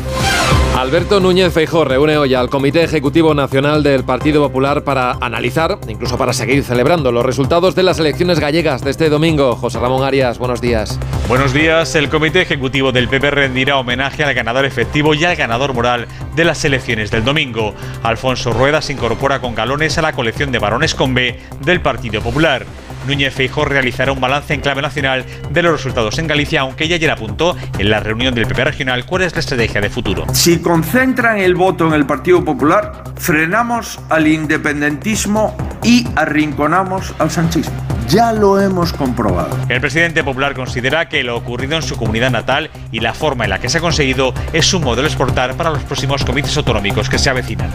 Alberto 0.77 1.19
Núñez 1.19 1.53
Feijóo 1.53 1.83
reúne 1.83 2.17
hoy 2.17 2.33
al 2.33 2.49
Comité 2.49 2.83
Ejecutivo 2.83 3.33
Nacional 3.33 3.83
del 3.83 4.05
Partido 4.05 4.41
Popular 4.41 4.83
para 4.83 5.11
analizar, 5.19 5.77
incluso 5.89 6.17
para 6.17 6.31
seguir 6.31 6.63
celebrando, 6.63 7.11
los 7.11 7.25
resultados 7.25 7.75
de 7.75 7.83
las 7.83 7.99
elecciones 7.99 8.39
gallegas 8.39 8.81
de 8.83 8.91
este 8.91 9.09
domingo. 9.09 9.55
José 9.57 9.79
Ramón 9.79 10.03
Arias, 10.03 10.37
buenos 10.37 10.61
días. 10.61 10.97
Buenos 11.27 11.53
días. 11.53 11.93
El 11.95 12.07
Comité 12.07 12.41
Ejecutivo 12.41 12.91
del 12.91 13.09
PP 13.09 13.29
rendirá 13.29 13.77
homenaje 13.77 14.23
al 14.23 14.33
ganador 14.33 14.63
efectivo 14.63 15.13
y 15.13 15.25
al 15.25 15.35
ganador 15.35 15.73
moral 15.73 16.07
de 16.35 16.45
las 16.45 16.63
elecciones 16.63 17.11
del 17.11 17.25
domingo. 17.25 17.58
Alfonso 18.03 18.53
Rueda 18.53 18.81
se 18.81 18.93
incorpora 18.93 19.39
con 19.39 19.55
galones 19.55 19.97
a 19.97 20.01
la 20.01 20.13
colección 20.13 20.51
de 20.51 20.59
varones 20.59 20.95
con 20.95 21.13
B 21.13 21.39
del 21.61 21.81
Partido 21.81 22.21
Popular. 22.21 22.65
Núñez 23.07 23.33
Feijóo 23.33 23.65
realizará 23.65 24.11
un 24.11 24.21
balance 24.21 24.53
en 24.53 24.61
clave 24.61 24.81
nacional 24.81 25.25
de 25.49 25.63
los 25.63 25.71
resultados 25.71 26.19
en 26.19 26.27
Galicia, 26.27 26.61
aunque 26.61 26.83
ella 26.83 26.95
ayer 26.95 27.11
apuntó 27.11 27.55
en 27.77 27.89
la 27.89 27.99
reunión 27.99 28.35
del 28.35 28.45
PP 28.45 28.65
regional 28.65 29.05
cuál 29.05 29.23
es 29.23 29.33
la 29.33 29.39
estrategia 29.39 29.81
de 29.81 29.89
futuro. 29.89 30.25
Si 30.33 30.59
concentran 30.59 31.37
el 31.39 31.55
voto 31.55 31.87
en 31.87 31.93
el 31.93 32.05
Partido 32.05 32.43
Popular, 32.43 33.03
frenamos 33.15 33.99
al 34.09 34.27
independentismo 34.27 35.55
y 35.83 36.07
arrinconamos 36.15 37.13
al 37.19 37.31
sanchismo. 37.31 37.98
Ya 38.09 38.33
lo 38.33 38.59
hemos 38.59 38.91
comprobado. 38.91 39.55
El 39.69 39.81
presidente 39.81 40.23
popular 40.23 40.55
considera 40.55 41.07
que 41.07 41.23
lo 41.23 41.37
ocurrido 41.37 41.75
en 41.75 41.83
su 41.83 41.95
comunidad 41.95 42.31
natal 42.31 42.71
y 42.91 43.01
la 43.01 43.13
forma 43.13 43.43
en 43.43 43.51
la 43.51 43.59
que 43.59 43.69
se 43.69 43.77
ha 43.77 43.81
conseguido 43.81 44.33
es 44.51 44.73
un 44.73 44.83
modelo 44.83 45.05
a 45.05 45.09
exportar 45.09 45.55
para 45.55 45.69
los 45.69 45.83
próximos 45.83 46.25
comicios 46.25 46.57
autonómicos 46.57 47.07
que 47.07 47.19
se 47.19 47.29
avecinan. 47.29 47.69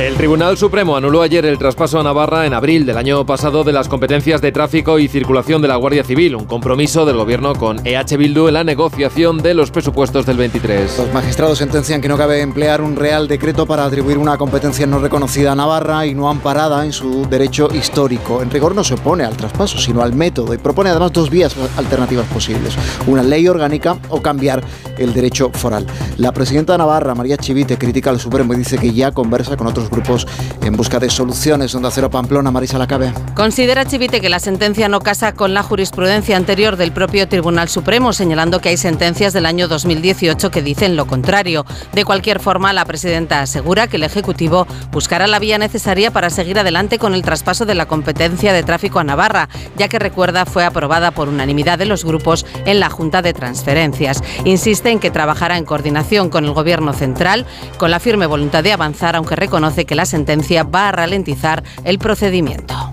El 0.00 0.14
Tribunal 0.14 0.56
Supremo 0.56 0.96
anuló 0.96 1.20
ayer 1.20 1.44
el 1.44 1.58
traspaso 1.58 2.00
a 2.00 2.02
Navarra 2.02 2.46
en 2.46 2.54
abril 2.54 2.86
del 2.86 2.96
año 2.96 3.26
pasado 3.26 3.62
de 3.62 3.72
las 3.72 3.86
competencias 3.86 4.40
de 4.40 4.50
tráfico 4.50 4.98
y 4.98 5.08
circulación 5.08 5.60
de 5.60 5.68
la 5.68 5.76
Guardia 5.76 6.04
Civil, 6.04 6.36
un 6.36 6.46
compromiso 6.46 7.04
del 7.04 7.18
gobierno 7.18 7.54
con 7.54 7.86
EH 7.86 8.16
Bildu 8.16 8.48
en 8.48 8.54
la 8.54 8.64
negociación 8.64 9.42
de 9.42 9.52
los 9.52 9.70
presupuestos 9.70 10.24
del 10.24 10.38
23. 10.38 10.96
Los 10.96 11.12
magistrados 11.12 11.58
sentencian 11.58 12.00
que 12.00 12.08
no 12.08 12.16
cabe 12.16 12.40
emplear 12.40 12.80
un 12.80 12.96
real 12.96 13.28
decreto 13.28 13.66
para 13.66 13.84
atribuir 13.84 14.16
una 14.16 14.38
competencia 14.38 14.86
no 14.86 15.00
reconocida 15.00 15.52
a 15.52 15.54
Navarra 15.54 16.06
y 16.06 16.14
no 16.14 16.30
amparada 16.30 16.86
en 16.86 16.94
su 16.94 17.28
derecho 17.28 17.68
histórico. 17.74 18.40
En 18.40 18.50
rigor 18.50 18.74
no 18.74 18.84
se 18.84 18.94
opone 18.94 19.24
al 19.24 19.36
traspaso, 19.36 19.49
sino 19.76 20.02
al 20.02 20.14
método 20.14 20.54
y 20.54 20.58
propone 20.58 20.90
además 20.90 21.12
dos 21.12 21.30
vías 21.30 21.54
alternativas 21.76 22.26
posibles, 22.26 22.74
una 23.06 23.22
ley 23.22 23.46
orgánica 23.46 23.96
o 24.08 24.22
cambiar 24.22 24.62
el 24.98 25.12
derecho 25.12 25.50
foral. 25.52 25.86
La 26.16 26.32
presidenta 26.32 26.72
de 26.72 26.78
Navarra, 26.78 27.14
María 27.14 27.36
Chivite, 27.36 27.76
critica 27.76 28.10
al 28.10 28.20
Supremo 28.20 28.54
y 28.54 28.56
dice 28.56 28.78
que 28.78 28.92
ya 28.92 29.12
conversa 29.12 29.56
con 29.56 29.66
otros 29.66 29.90
grupos 29.90 30.26
en 30.62 30.76
busca 30.76 30.98
de 30.98 31.10
soluciones. 31.10 31.72
Donde 31.72 31.88
Acero 31.88 32.10
Pamplona, 32.10 32.50
Marisa 32.50 32.78
Lacabe. 32.78 33.12
Considera 33.34 33.84
Chivite 33.84 34.20
que 34.20 34.28
la 34.28 34.38
sentencia 34.38 34.88
no 34.88 35.00
casa 35.00 35.32
con 35.32 35.54
la 35.54 35.62
jurisprudencia 35.62 36.36
anterior 36.36 36.76
del 36.76 36.92
propio 36.92 37.28
Tribunal 37.28 37.68
Supremo, 37.68 38.12
señalando 38.12 38.60
que 38.60 38.70
hay 38.70 38.76
sentencias 38.76 39.32
del 39.32 39.46
año 39.46 39.68
2018 39.68 40.50
que 40.50 40.62
dicen 40.62 40.96
lo 40.96 41.06
contrario. 41.06 41.64
De 41.92 42.04
cualquier 42.04 42.40
forma, 42.40 42.72
la 42.72 42.84
presidenta 42.84 43.40
asegura 43.40 43.86
que 43.86 43.96
el 43.96 44.04
Ejecutivo 44.04 44.66
buscará 44.92 45.26
la 45.26 45.38
vía 45.38 45.58
necesaria 45.58 46.10
para 46.10 46.30
seguir 46.30 46.58
adelante 46.58 46.98
con 46.98 47.14
el 47.14 47.22
traspaso 47.22 47.64
de 47.64 47.74
la 47.74 47.86
competencia 47.86 48.52
de 48.52 48.62
tráfico 48.62 48.98
a 48.98 49.04
Navarra, 49.04 49.39
ya 49.76 49.88
que 49.88 49.98
recuerda 49.98 50.46
fue 50.46 50.64
aprobada 50.64 51.10
por 51.10 51.28
unanimidad 51.28 51.78
de 51.78 51.86
los 51.86 52.04
grupos 52.04 52.46
en 52.64 52.80
la 52.80 52.90
Junta 52.90 53.22
de 53.22 53.32
Transferencias. 53.32 54.22
Insiste 54.44 54.90
en 54.90 55.00
que 55.00 55.10
trabajará 55.10 55.58
en 55.58 55.64
coordinación 55.64 56.30
con 56.30 56.44
el 56.44 56.52
Gobierno 56.52 56.92
central, 56.92 57.46
con 57.78 57.90
la 57.90 58.00
firme 58.00 58.26
voluntad 58.26 58.62
de 58.62 58.72
avanzar, 58.72 59.16
aunque 59.16 59.36
reconoce 59.36 59.84
que 59.84 59.94
la 59.94 60.06
sentencia 60.06 60.64
va 60.64 60.88
a 60.88 60.92
ralentizar 60.92 61.62
el 61.84 61.98
procedimiento. 61.98 62.90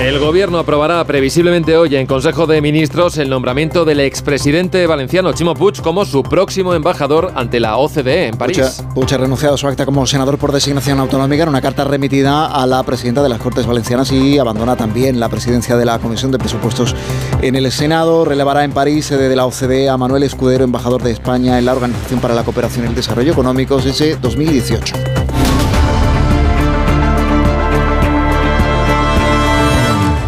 El 0.00 0.20
gobierno 0.20 0.58
aprobará 0.58 1.04
previsiblemente 1.04 1.76
hoy 1.76 1.96
en 1.96 2.06
Consejo 2.06 2.46
de 2.46 2.60
Ministros 2.60 3.18
el 3.18 3.28
nombramiento 3.28 3.84
del 3.84 3.98
expresidente 3.98 4.86
valenciano 4.86 5.32
Chimo 5.32 5.54
Puig 5.54 5.82
como 5.82 6.04
su 6.04 6.22
próximo 6.22 6.72
embajador 6.72 7.32
ante 7.34 7.58
la 7.58 7.76
OCDE 7.78 8.28
en 8.28 8.36
París. 8.36 8.80
Puig, 8.94 9.12
ha 9.12 9.18
renunciado 9.18 9.56
a 9.56 9.58
su 9.58 9.66
acta 9.66 9.84
como 9.84 10.06
senador 10.06 10.38
por 10.38 10.52
designación 10.52 11.00
autonómica 11.00 11.42
en 11.42 11.48
una 11.48 11.60
carta 11.60 11.82
remitida 11.82 12.46
a 12.46 12.64
la 12.66 12.84
presidenta 12.84 13.24
de 13.24 13.28
las 13.28 13.40
Cortes 13.40 13.66
Valencianas 13.66 14.12
y 14.12 14.38
abandona 14.38 14.76
también 14.76 15.18
la 15.18 15.28
presidencia 15.28 15.67
de 15.76 15.84
la 15.84 15.98
Comisión 15.98 16.30
de 16.30 16.38
Presupuestos 16.38 16.94
en 17.42 17.56
el 17.56 17.70
Senado. 17.70 18.24
Relevará 18.24 18.64
en 18.64 18.72
París, 18.72 19.06
sede 19.06 19.28
de 19.28 19.36
la 19.36 19.46
OCDE, 19.46 19.88
a 19.88 19.96
Manuel 19.96 20.22
Escudero, 20.22 20.64
embajador 20.64 21.02
de 21.02 21.10
España 21.10 21.58
en 21.58 21.64
la 21.64 21.72
Organización 21.72 22.20
para 22.20 22.34
la 22.34 22.44
Cooperación 22.44 22.84
y 22.86 22.88
el 22.88 22.94
Desarrollo 22.94 23.32
Económicos 23.32 23.84
desde 23.84 24.16
2018. 24.16 24.94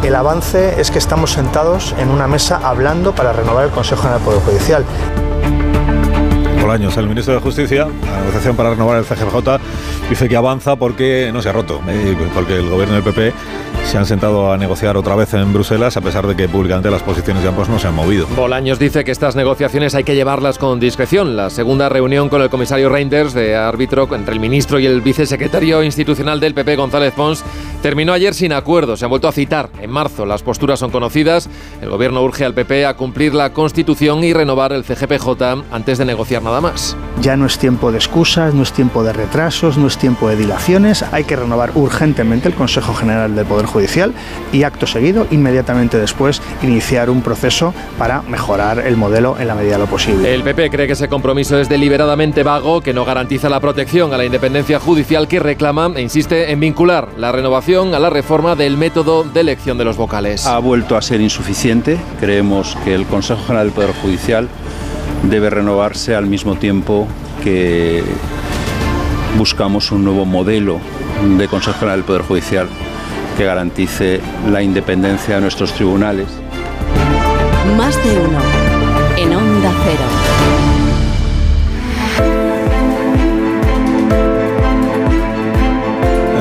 El 0.02 0.14
avance 0.16 0.80
es 0.80 0.90
que 0.90 0.98
estamos 0.98 1.30
sentados 1.30 1.94
en 1.98 2.08
una 2.08 2.26
mesa 2.26 2.60
hablando 2.62 3.14
para 3.14 3.32
renovar 3.32 3.66
el 3.66 3.70
Consejo 3.70 4.02
General 4.02 4.18
del 4.18 4.26
Poder 4.26 4.42
Judicial. 4.42 4.84
Bolaños, 6.60 6.96
el 6.96 7.06
ministro 7.06 7.34
de 7.34 7.40
Justicia, 7.40 7.86
la 7.86 8.20
negociación 8.20 8.56
para 8.56 8.70
renovar 8.70 8.98
el 8.98 9.04
CGJ, 9.04 9.60
dice 10.10 10.28
que 10.28 10.36
avanza 10.36 10.74
porque 10.76 11.30
no 11.32 11.40
se 11.40 11.48
ha 11.48 11.52
roto, 11.52 11.80
eh, 11.88 12.16
porque 12.34 12.56
el 12.56 12.68
gobierno 12.68 12.96
del 12.96 13.04
PP 13.04 13.32
se 13.84 13.96
han 13.96 14.06
sentado 14.06 14.52
a 14.52 14.56
negociar 14.56 14.96
otra 14.96 15.14
vez 15.14 15.34
en 15.34 15.52
Bruselas, 15.52 15.96
a 15.96 16.00
pesar 16.00 16.26
de 16.26 16.36
que 16.36 16.48
públicamente 16.48 16.90
las 16.90 17.02
posiciones 17.02 17.42
de 17.42 17.48
ambos 17.48 17.68
no 17.68 17.78
se 17.78 17.88
han 17.88 17.94
movido. 17.94 18.26
Bolaños 18.36 18.78
dice 18.78 19.04
que 19.04 19.10
estas 19.10 19.36
negociaciones 19.36 19.94
hay 19.94 20.04
que 20.04 20.14
llevarlas 20.14 20.58
con 20.58 20.78
discreción. 20.78 21.36
La 21.36 21.50
segunda 21.50 21.88
reunión 21.88 22.28
con 22.28 22.42
el 22.42 22.50
comisario 22.50 22.88
Reinders 22.88 23.34
de 23.34 23.56
árbitro 23.56 24.08
entre 24.14 24.34
el 24.34 24.40
ministro 24.40 24.78
y 24.78 24.86
el 24.86 25.00
vicesecretario 25.00 25.82
institucional 25.82 26.40
del 26.40 26.54
PP, 26.54 26.76
González 26.76 27.14
Pons, 27.14 27.44
terminó 27.82 28.12
ayer 28.12 28.34
sin 28.34 28.52
acuerdo. 28.52 28.96
Se 28.96 29.04
han 29.04 29.10
vuelto 29.10 29.28
a 29.28 29.32
citar 29.32 29.70
en 29.80 29.90
marzo. 29.90 30.26
Las 30.26 30.42
posturas 30.42 30.78
son 30.78 30.90
conocidas. 30.90 31.48
El 31.80 31.90
gobierno 31.90 32.22
urge 32.22 32.44
al 32.44 32.54
PP 32.54 32.86
a 32.86 32.94
cumplir 32.94 33.34
la 33.34 33.52
Constitución 33.52 34.22
y 34.22 34.32
renovar 34.32 34.72
el 34.72 34.84
CGPJ 34.84 35.42
antes 35.70 35.98
de 35.98 36.04
negociar 36.04 36.42
nada 36.42 36.60
más. 36.60 36.96
Ya 37.20 37.36
no 37.36 37.46
es 37.46 37.58
tiempo 37.58 37.90
de 37.90 37.98
excusas, 37.98 38.54
no 38.54 38.62
es 38.62 38.72
tiempo 38.72 39.02
de 39.02 39.12
retrasos, 39.12 39.76
no 39.76 39.86
es 39.86 39.98
tiempo 40.00 40.28
de 40.28 40.36
dilaciones. 40.36 41.04
Hay 41.12 41.24
que 41.24 41.36
renovar 41.36 41.70
urgentemente 41.76 42.48
el 42.48 42.54
Consejo 42.54 42.94
General 42.94 43.34
del 43.36 43.46
Poder 43.46 43.66
Judicial 43.66 44.12
y 44.52 44.64
acto 44.64 44.86
seguido, 44.86 45.26
inmediatamente 45.30 45.98
después, 45.98 46.42
iniciar 46.62 47.10
un 47.10 47.22
proceso 47.22 47.72
para 47.98 48.22
mejorar 48.22 48.80
el 48.80 48.96
modelo 48.96 49.36
en 49.38 49.46
la 49.46 49.54
medida 49.54 49.74
de 49.74 49.78
lo 49.78 49.86
posible. 49.86 50.34
El 50.34 50.42
PP 50.42 50.70
cree 50.70 50.86
que 50.86 50.94
ese 50.94 51.08
compromiso 51.08 51.60
es 51.60 51.68
deliberadamente 51.68 52.42
vago, 52.42 52.80
que 52.80 52.92
no 52.92 53.04
garantiza 53.04 53.48
la 53.48 53.60
protección 53.60 54.12
a 54.12 54.16
la 54.16 54.24
independencia 54.24 54.80
judicial 54.80 55.28
que 55.28 55.38
reclama 55.38 55.92
e 55.94 56.00
insiste 56.00 56.50
en 56.50 56.58
vincular 56.58 57.08
la 57.16 57.30
renovación 57.30 57.94
a 57.94 57.98
la 57.98 58.10
reforma 58.10 58.56
del 58.56 58.76
método 58.76 59.24
de 59.24 59.40
elección 59.40 59.78
de 59.78 59.84
los 59.84 59.96
vocales. 59.96 60.46
Ha 60.46 60.58
vuelto 60.58 60.96
a 60.96 61.02
ser 61.02 61.20
insuficiente. 61.20 61.98
Creemos 62.18 62.76
que 62.84 62.94
el 62.94 63.06
Consejo 63.06 63.42
General 63.42 63.66
del 63.66 63.74
Poder 63.74 63.92
Judicial 63.92 64.48
debe 65.24 65.50
renovarse 65.50 66.14
al 66.14 66.26
mismo 66.26 66.56
tiempo 66.56 67.06
que 67.44 68.02
buscamos 69.36 69.90
un 69.92 70.04
nuevo 70.04 70.24
modelo 70.24 70.78
de 71.38 71.48
Consejo 71.48 71.78
General 71.78 71.98
del 71.98 72.04
Poder 72.04 72.22
Judicial 72.22 72.68
que 73.36 73.44
garantice 73.44 74.20
la 74.50 74.62
independencia 74.62 75.36
de 75.36 75.40
nuestros 75.40 75.72
tribunales. 75.72 76.26
Más 77.76 77.96
de 78.04 78.18
uno 78.18 78.38
en 79.16 79.34
Onda 79.34 79.72
Cero. 79.84 80.04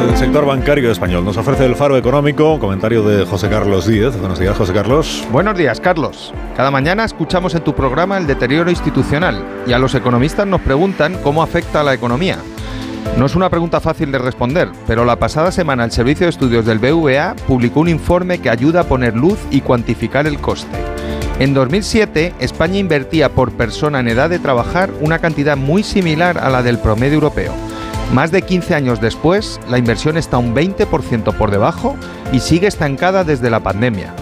El 0.09 0.17
sector 0.17 0.45
bancario 0.45 0.91
español 0.91 1.23
nos 1.23 1.37
ofrece 1.37 1.65
el 1.65 1.75
faro 1.75 1.95
económico, 1.95 2.59
comentario 2.59 3.03
de 3.03 3.25
José 3.25 3.47
Carlos 3.47 3.87
Díez. 3.87 4.17
Buenos 4.17 4.37
días, 4.37 4.57
José 4.57 4.73
Carlos. 4.73 5.25
Buenos 5.31 5.57
días, 5.57 5.79
Carlos. 5.79 6.33
Cada 6.57 6.71
mañana 6.71 7.05
escuchamos 7.05 7.55
en 7.55 7.63
tu 7.63 7.73
programa 7.73 8.17
el 8.17 8.27
deterioro 8.27 8.69
institucional 8.69 9.41
y 9.65 9.71
a 9.71 9.79
los 9.79 9.95
economistas 9.95 10.45
nos 10.45 10.59
preguntan 10.59 11.17
cómo 11.23 11.41
afecta 11.41 11.79
a 11.79 11.83
la 11.85 11.93
economía. 11.93 12.39
No 13.17 13.25
es 13.25 13.35
una 13.35 13.49
pregunta 13.49 13.79
fácil 13.79 14.11
de 14.11 14.17
responder, 14.17 14.69
pero 14.87 15.03
la 15.03 15.17
pasada 15.17 15.51
semana 15.51 15.83
el 15.83 15.91
Servicio 15.91 16.25
de 16.25 16.29
Estudios 16.29 16.65
del 16.65 16.79
BVA 16.79 17.35
publicó 17.47 17.81
un 17.81 17.89
informe 17.89 18.39
que 18.39 18.49
ayuda 18.49 18.81
a 18.81 18.87
poner 18.87 19.15
luz 19.15 19.39
y 19.51 19.61
cuantificar 19.61 20.25
el 20.25 20.39
coste. 20.39 20.77
En 21.39 21.53
2007, 21.53 22.33
España 22.39 22.77
invertía 22.79 23.29
por 23.29 23.51
persona 23.53 23.99
en 23.99 24.09
edad 24.09 24.29
de 24.29 24.39
trabajar 24.39 24.89
una 24.99 25.19
cantidad 25.19 25.55
muy 25.55 25.83
similar 25.83 26.37
a 26.37 26.49
la 26.49 26.63
del 26.63 26.79
promedio 26.79 27.15
europeo. 27.15 27.53
Más 28.13 28.31
de 28.31 28.41
15 28.41 28.75
años 28.75 28.99
después, 28.99 29.59
la 29.69 29.77
inversión 29.77 30.17
está 30.17 30.37
un 30.37 30.55
20% 30.55 31.33
por 31.35 31.51
debajo 31.51 31.95
y 32.33 32.39
sigue 32.39 32.67
estancada 32.67 33.23
desde 33.23 33.49
la 33.49 33.59
pandemia. 33.61 34.13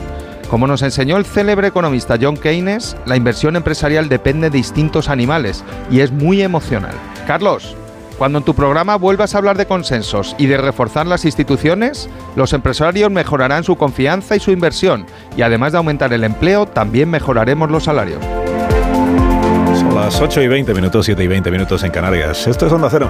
Como 0.49 0.67
nos 0.67 0.81
enseñó 0.81 1.17
el 1.17 1.25
célebre 1.25 1.67
economista 1.67 2.17
John 2.21 2.37
Keynes, 2.37 2.95
la 3.05 3.17
inversión 3.17 3.55
empresarial 3.55 4.09
depende 4.09 4.49
de 4.49 4.57
distintos 4.57 5.09
animales 5.09 5.63
y 5.89 6.01
es 6.01 6.11
muy 6.11 6.41
emocional. 6.41 6.95
Carlos, 7.25 7.75
cuando 8.17 8.39
en 8.39 8.43
tu 8.43 8.53
programa 8.53 8.95
vuelvas 8.95 9.35
a 9.35 9.37
hablar 9.37 9.57
de 9.57 9.67
consensos 9.67 10.35
y 10.37 10.47
de 10.47 10.57
reforzar 10.57 11.05
las 11.05 11.25
instituciones, 11.25 12.09
los 12.35 12.53
empresarios 12.53 13.11
mejorarán 13.11 13.63
su 13.63 13.75
confianza 13.75 14.35
y 14.35 14.39
su 14.39 14.51
inversión, 14.51 15.05
y 15.35 15.43
además 15.43 15.71
de 15.71 15.77
aumentar 15.77 16.11
el 16.13 16.23
empleo, 16.23 16.65
también 16.65 17.09
mejoraremos 17.09 17.69
los 17.69 17.83
salarios. 17.83 18.23
Son 19.77 19.93
las 19.93 20.19
8 20.19 20.41
y 20.41 20.47
20 20.47 20.73
minutos, 20.73 21.05
7 21.05 21.23
y 21.23 21.27
20 21.27 21.51
minutos 21.51 21.83
en 21.83 21.91
Canarias. 21.91 22.47
Esto 22.47 22.65
es 22.65 22.73
Onda 22.73 22.89
Cero. 22.89 23.09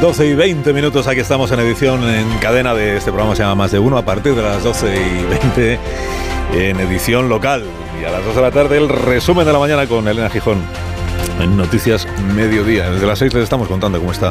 12 0.00 0.26
y 0.26 0.34
20 0.34 0.72
minutos, 0.74 1.06
aquí 1.06 1.20
estamos 1.20 1.50
en 1.52 1.60
edición 1.60 2.06
en 2.08 2.28
cadena 2.38 2.74
de 2.74 2.98
este 2.98 3.10
programa, 3.10 3.34
se 3.34 3.42
llama 3.42 3.54
Más 3.54 3.72
de 3.72 3.78
Uno, 3.78 3.96
a 3.96 4.04
partir 4.04 4.34
de 4.34 4.42
las 4.42 4.62
12 4.62 4.94
y 4.94 5.24
20 5.24 5.78
en 6.52 6.80
edición 6.80 7.28
local. 7.30 7.64
Y 8.00 8.04
a 8.04 8.10
las 8.10 8.24
2 8.24 8.36
de 8.36 8.42
la 8.42 8.50
tarde 8.50 8.76
el 8.76 8.90
resumen 8.90 9.46
de 9.46 9.52
la 9.52 9.58
mañana 9.58 9.86
con 9.86 10.06
Elena 10.06 10.28
Gijón 10.28 10.62
en 11.40 11.56
Noticias 11.56 12.06
Mediodía. 12.34 12.90
Desde 12.90 13.06
las 13.06 13.18
6 13.18 13.32
les 13.34 13.44
estamos 13.44 13.68
contando 13.68 13.98
cómo 13.98 14.12
está 14.12 14.30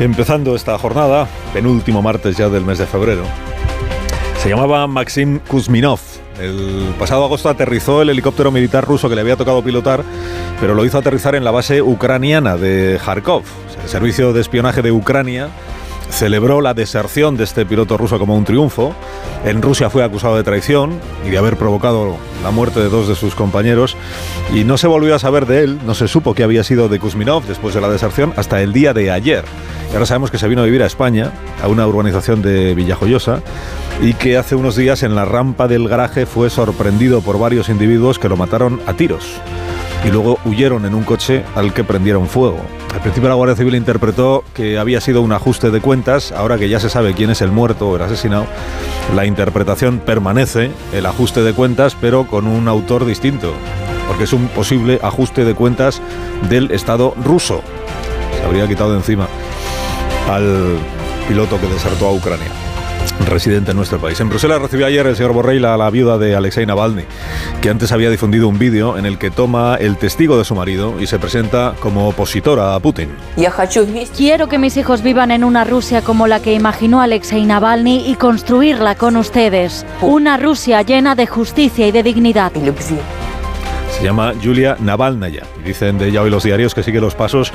empezando 0.00 0.56
esta 0.56 0.76
jornada, 0.76 1.28
penúltimo 1.52 2.02
martes 2.02 2.36
ya 2.36 2.48
del 2.48 2.64
mes 2.64 2.78
de 2.78 2.86
febrero. 2.86 3.22
Se 4.42 4.48
llamaba 4.48 4.86
Maxim 4.88 5.38
Kuzminov. 5.38 6.09
El 6.40 6.94
pasado 6.98 7.24
agosto 7.24 7.48
aterrizó 7.48 8.00
el 8.00 8.08
helicóptero 8.10 8.50
militar 8.50 8.84
ruso 8.84 9.08
que 9.08 9.14
le 9.14 9.20
había 9.20 9.36
tocado 9.36 9.62
pilotar, 9.62 10.02
pero 10.58 10.74
lo 10.74 10.84
hizo 10.84 10.96
aterrizar 10.98 11.34
en 11.34 11.44
la 11.44 11.50
base 11.50 11.82
ucraniana 11.82 12.56
de 12.56 12.98
Kharkov. 13.04 13.42
El 13.82 13.88
servicio 13.88 14.32
de 14.32 14.40
espionaje 14.40 14.80
de 14.80 14.90
Ucrania 14.90 15.48
celebró 16.10 16.60
la 16.60 16.74
deserción 16.74 17.36
de 17.36 17.44
este 17.44 17.64
piloto 17.64 17.96
ruso 17.96 18.18
como 18.18 18.36
un 18.36 18.44
triunfo. 18.44 18.94
En 19.44 19.62
Rusia 19.62 19.90
fue 19.90 20.04
acusado 20.04 20.36
de 20.36 20.42
traición 20.42 20.98
y 21.26 21.30
de 21.30 21.38
haber 21.38 21.56
provocado 21.56 22.16
la 22.42 22.50
muerte 22.50 22.80
de 22.80 22.88
dos 22.88 23.08
de 23.08 23.14
sus 23.14 23.34
compañeros 23.34 23.96
y 24.54 24.64
no 24.64 24.76
se 24.76 24.86
volvió 24.86 25.14
a 25.14 25.18
saber 25.18 25.46
de 25.46 25.64
él, 25.64 25.78
no 25.86 25.94
se 25.94 26.08
supo 26.08 26.34
que 26.34 26.42
había 26.42 26.64
sido 26.64 26.88
de 26.88 26.98
Kuzminov 26.98 27.44
después 27.46 27.74
de 27.74 27.80
la 27.80 27.88
deserción 27.88 28.32
hasta 28.36 28.60
el 28.60 28.72
día 28.72 28.92
de 28.92 29.10
ayer. 29.10 29.44
Y 29.90 29.94
ahora 29.94 30.06
sabemos 30.06 30.30
que 30.30 30.38
se 30.38 30.48
vino 30.48 30.62
a 30.62 30.64
vivir 30.64 30.82
a 30.82 30.86
España, 30.86 31.32
a 31.62 31.68
una 31.68 31.86
urbanización 31.86 32.42
de 32.42 32.74
Villajoyosa, 32.74 33.42
y 34.00 34.14
que 34.14 34.36
hace 34.36 34.54
unos 34.54 34.76
días 34.76 35.02
en 35.02 35.14
la 35.14 35.24
rampa 35.24 35.68
del 35.68 35.88
garaje 35.88 36.26
fue 36.26 36.48
sorprendido 36.48 37.22
por 37.22 37.38
varios 37.38 37.68
individuos 37.68 38.18
que 38.18 38.28
lo 38.28 38.36
mataron 38.36 38.80
a 38.86 38.94
tiros 38.94 39.40
y 40.04 40.10
luego 40.10 40.38
huyeron 40.44 40.84
en 40.86 40.94
un 40.94 41.04
coche 41.04 41.44
al 41.54 41.72
que 41.74 41.84
prendieron 41.84 42.26
fuego. 42.26 42.58
Al 42.94 43.00
principio 43.00 43.28
la 43.28 43.34
Guardia 43.34 43.56
Civil 43.56 43.74
interpretó 43.74 44.44
que 44.54 44.78
había 44.78 45.00
sido 45.00 45.22
un 45.22 45.32
ajuste 45.32 45.70
de 45.70 45.80
cuentas, 45.80 46.32
ahora 46.32 46.58
que 46.58 46.68
ya 46.68 46.80
se 46.80 46.88
sabe 46.90 47.14
quién 47.14 47.30
es 47.30 47.40
el 47.42 47.52
muerto 47.52 47.88
o 47.88 47.96
el 47.96 48.02
asesinado, 48.02 48.46
la 49.14 49.26
interpretación 49.26 49.98
permanece, 49.98 50.70
el 50.92 51.06
ajuste 51.06 51.42
de 51.42 51.52
cuentas, 51.52 51.96
pero 52.00 52.26
con 52.26 52.46
un 52.46 52.68
autor 52.68 53.04
distinto, 53.04 53.52
porque 54.08 54.24
es 54.24 54.32
un 54.32 54.48
posible 54.48 54.98
ajuste 55.02 55.44
de 55.44 55.54
cuentas 55.54 56.00
del 56.48 56.70
Estado 56.70 57.14
ruso. 57.24 57.62
Se 58.36 58.44
habría 58.44 58.66
quitado 58.66 58.96
encima 58.96 59.28
al 60.28 60.78
piloto 61.28 61.60
que 61.60 61.66
desertó 61.66 62.06
a 62.06 62.12
Ucrania 62.12 62.69
residente 63.26 63.70
en 63.70 63.76
nuestro 63.76 63.98
país. 63.98 64.20
En 64.20 64.28
Bruselas 64.28 64.60
recibió 64.60 64.86
ayer 64.86 65.06
el 65.06 65.16
señor 65.16 65.32
Borrell 65.32 65.64
a 65.64 65.76
la 65.76 65.88
viuda 65.90 66.18
de 66.18 66.34
Alexei 66.34 66.66
Navalny, 66.66 67.04
que 67.60 67.70
antes 67.70 67.92
había 67.92 68.10
difundido 68.10 68.48
un 68.48 68.58
vídeo 68.58 68.98
en 68.98 69.06
el 69.06 69.18
que 69.18 69.30
toma 69.30 69.76
el 69.76 69.96
testigo 69.96 70.36
de 70.36 70.44
su 70.44 70.54
marido 70.54 71.00
y 71.00 71.06
se 71.06 71.18
presenta 71.18 71.74
como 71.80 72.08
opositora 72.08 72.74
a 72.74 72.80
Putin. 72.80 73.10
Quiero 74.16 74.48
que 74.48 74.58
mis 74.58 74.76
hijos 74.76 75.02
vivan 75.02 75.30
en 75.30 75.44
una 75.44 75.64
Rusia 75.64 76.02
como 76.02 76.26
la 76.26 76.40
que 76.40 76.52
imaginó 76.52 77.00
Alexei 77.00 77.44
Navalny 77.44 78.10
y 78.10 78.14
construirla 78.16 78.96
con 78.96 79.16
ustedes. 79.16 79.86
Una 80.00 80.36
Rusia 80.36 80.82
llena 80.82 81.14
de 81.14 81.26
justicia 81.26 81.86
y 81.86 81.92
de 81.92 82.02
dignidad. 82.02 82.52
Se 83.90 84.04
llama 84.04 84.32
Julia 84.42 84.76
Navalnaya 84.80 85.42
y 85.60 85.68
dicen 85.68 85.98
de 85.98 86.08
ella 86.08 86.22
hoy 86.22 86.30
los 86.30 86.44
diarios 86.44 86.74
que 86.74 86.82
sigue 86.82 87.00
los 87.00 87.14
pasos 87.14 87.52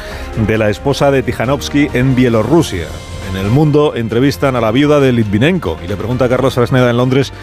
de 0.47 0.57
la 0.57 0.69
esposa 0.69 1.11
de 1.11 1.23
Tijanovsky 1.23 1.89
en 1.93 2.15
Bielorrusia. 2.15 2.87
En 3.35 3.41
el 3.41 3.51
mundo 3.51 3.95
entrevistan 3.95 4.55
a 4.55 4.61
la 4.61 4.71
viuda 4.71 5.01
de 5.01 5.11
Litvinenko 5.11 5.77
y 5.83 5.89
le 5.89 5.97
pregunta 5.97 6.23
a 6.23 6.29
Carlos 6.29 6.53
Fresneda 6.53 6.89
en 6.89 6.95
Londres 6.95 7.33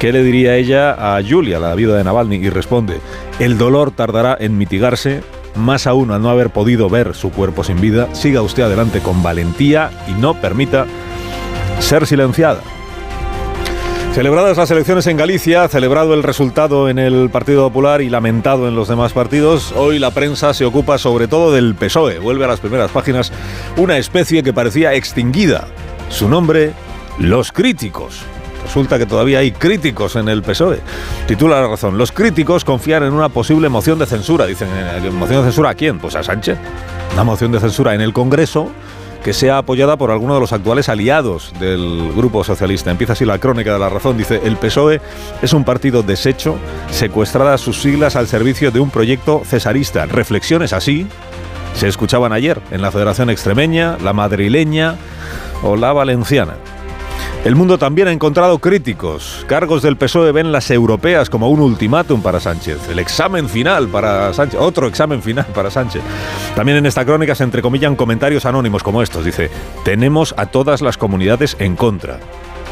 qué 0.00 0.10
le 0.10 0.24
diría 0.24 0.56
ella 0.56 1.16
a 1.16 1.22
Julia, 1.22 1.60
la 1.60 1.72
viuda 1.76 1.96
de 1.96 2.02
Navalny, 2.02 2.34
y 2.34 2.50
responde, 2.50 2.98
el 3.38 3.56
dolor 3.56 3.92
tardará 3.92 4.36
en 4.40 4.58
mitigarse, 4.58 5.22
más 5.54 5.86
aún 5.86 6.10
al 6.10 6.20
no 6.20 6.30
haber 6.30 6.50
podido 6.50 6.90
ver 6.90 7.14
su 7.14 7.30
cuerpo 7.30 7.62
sin 7.62 7.80
vida, 7.80 8.12
siga 8.12 8.42
usted 8.42 8.64
adelante 8.64 8.98
con 8.98 9.22
valentía 9.22 9.92
y 10.08 10.20
no 10.20 10.34
permita 10.34 10.86
ser 11.78 12.08
silenciada. 12.08 12.60
Celebradas 14.16 14.56
las 14.56 14.70
elecciones 14.70 15.06
en 15.08 15.18
Galicia, 15.18 15.68
celebrado 15.68 16.14
el 16.14 16.22
resultado 16.22 16.88
en 16.88 16.98
el 16.98 17.28
Partido 17.28 17.68
Popular 17.68 18.00
y 18.00 18.08
lamentado 18.08 18.66
en 18.66 18.74
los 18.74 18.88
demás 18.88 19.12
partidos, 19.12 19.72
hoy 19.72 19.98
la 19.98 20.10
prensa 20.10 20.54
se 20.54 20.64
ocupa 20.64 20.96
sobre 20.96 21.28
todo 21.28 21.52
del 21.52 21.74
PSOE. 21.74 22.18
Vuelve 22.18 22.46
a 22.46 22.48
las 22.48 22.60
primeras 22.60 22.90
páginas 22.90 23.30
una 23.76 23.98
especie 23.98 24.42
que 24.42 24.54
parecía 24.54 24.94
extinguida. 24.94 25.68
Su 26.08 26.30
nombre, 26.30 26.72
Los 27.18 27.52
Críticos. 27.52 28.22
Resulta 28.64 28.96
que 28.96 29.04
todavía 29.04 29.40
hay 29.40 29.52
críticos 29.52 30.16
en 30.16 30.30
el 30.30 30.42
PSOE. 30.42 30.80
Titula 31.26 31.60
la 31.60 31.68
razón. 31.68 31.98
Los 31.98 32.10
críticos 32.10 32.64
confían 32.64 33.02
en 33.02 33.12
una 33.12 33.28
posible 33.28 33.68
moción 33.68 33.98
de 33.98 34.06
censura. 34.06 34.46
Dicen, 34.46 34.70
¿moción 35.12 35.40
de 35.40 35.48
censura 35.48 35.68
a 35.68 35.74
quién? 35.74 35.98
Pues 35.98 36.16
a 36.16 36.22
Sánchez. 36.22 36.56
Una 37.12 37.24
moción 37.24 37.52
de 37.52 37.60
censura 37.60 37.94
en 37.94 38.00
el 38.00 38.14
Congreso 38.14 38.72
que 39.26 39.32
sea 39.32 39.58
apoyada 39.58 39.96
por 39.96 40.12
alguno 40.12 40.34
de 40.34 40.40
los 40.40 40.52
actuales 40.52 40.88
aliados 40.88 41.52
del 41.58 42.12
Grupo 42.14 42.44
Socialista. 42.44 42.92
Empieza 42.92 43.14
así 43.14 43.24
la 43.24 43.40
crónica 43.40 43.72
de 43.72 43.80
la 43.80 43.88
razón. 43.88 44.16
Dice, 44.16 44.40
el 44.44 44.56
PSOE 44.56 45.00
es 45.42 45.52
un 45.52 45.64
partido 45.64 46.04
deshecho, 46.04 46.54
secuestradas 46.92 47.60
sus 47.60 47.82
siglas 47.82 48.14
al 48.14 48.28
servicio 48.28 48.70
de 48.70 48.78
un 48.78 48.88
proyecto 48.88 49.42
cesarista. 49.44 50.06
Reflexiones 50.06 50.72
así 50.72 51.08
se 51.74 51.88
escuchaban 51.88 52.32
ayer 52.32 52.60
en 52.70 52.82
la 52.82 52.92
Federación 52.92 53.28
Extremeña, 53.28 53.98
la 54.00 54.12
madrileña 54.12 54.94
o 55.64 55.74
la 55.74 55.92
valenciana. 55.92 56.54
El 57.46 57.54
mundo 57.54 57.78
también 57.78 58.08
ha 58.08 58.12
encontrado 58.12 58.58
críticos. 58.58 59.44
Cargos 59.46 59.80
del 59.80 59.96
PSOE 59.96 60.32
ven 60.32 60.50
las 60.50 60.68
europeas 60.72 61.30
como 61.30 61.48
un 61.48 61.60
ultimátum 61.60 62.20
para 62.20 62.40
Sánchez. 62.40 62.88
El 62.90 62.98
examen 62.98 63.48
final 63.48 63.86
para 63.86 64.32
Sánchez. 64.32 64.58
Otro 64.60 64.88
examen 64.88 65.22
final 65.22 65.46
para 65.54 65.70
Sánchez. 65.70 66.02
También 66.56 66.78
en 66.78 66.86
esta 66.86 67.04
crónica 67.04 67.36
se 67.36 67.44
entrecomillan 67.44 67.94
comentarios 67.94 68.46
anónimos 68.46 68.82
como 68.82 69.00
estos. 69.00 69.24
Dice, 69.24 69.48
tenemos 69.84 70.34
a 70.36 70.46
todas 70.46 70.82
las 70.82 70.98
comunidades 70.98 71.56
en 71.60 71.76
contra. 71.76 72.18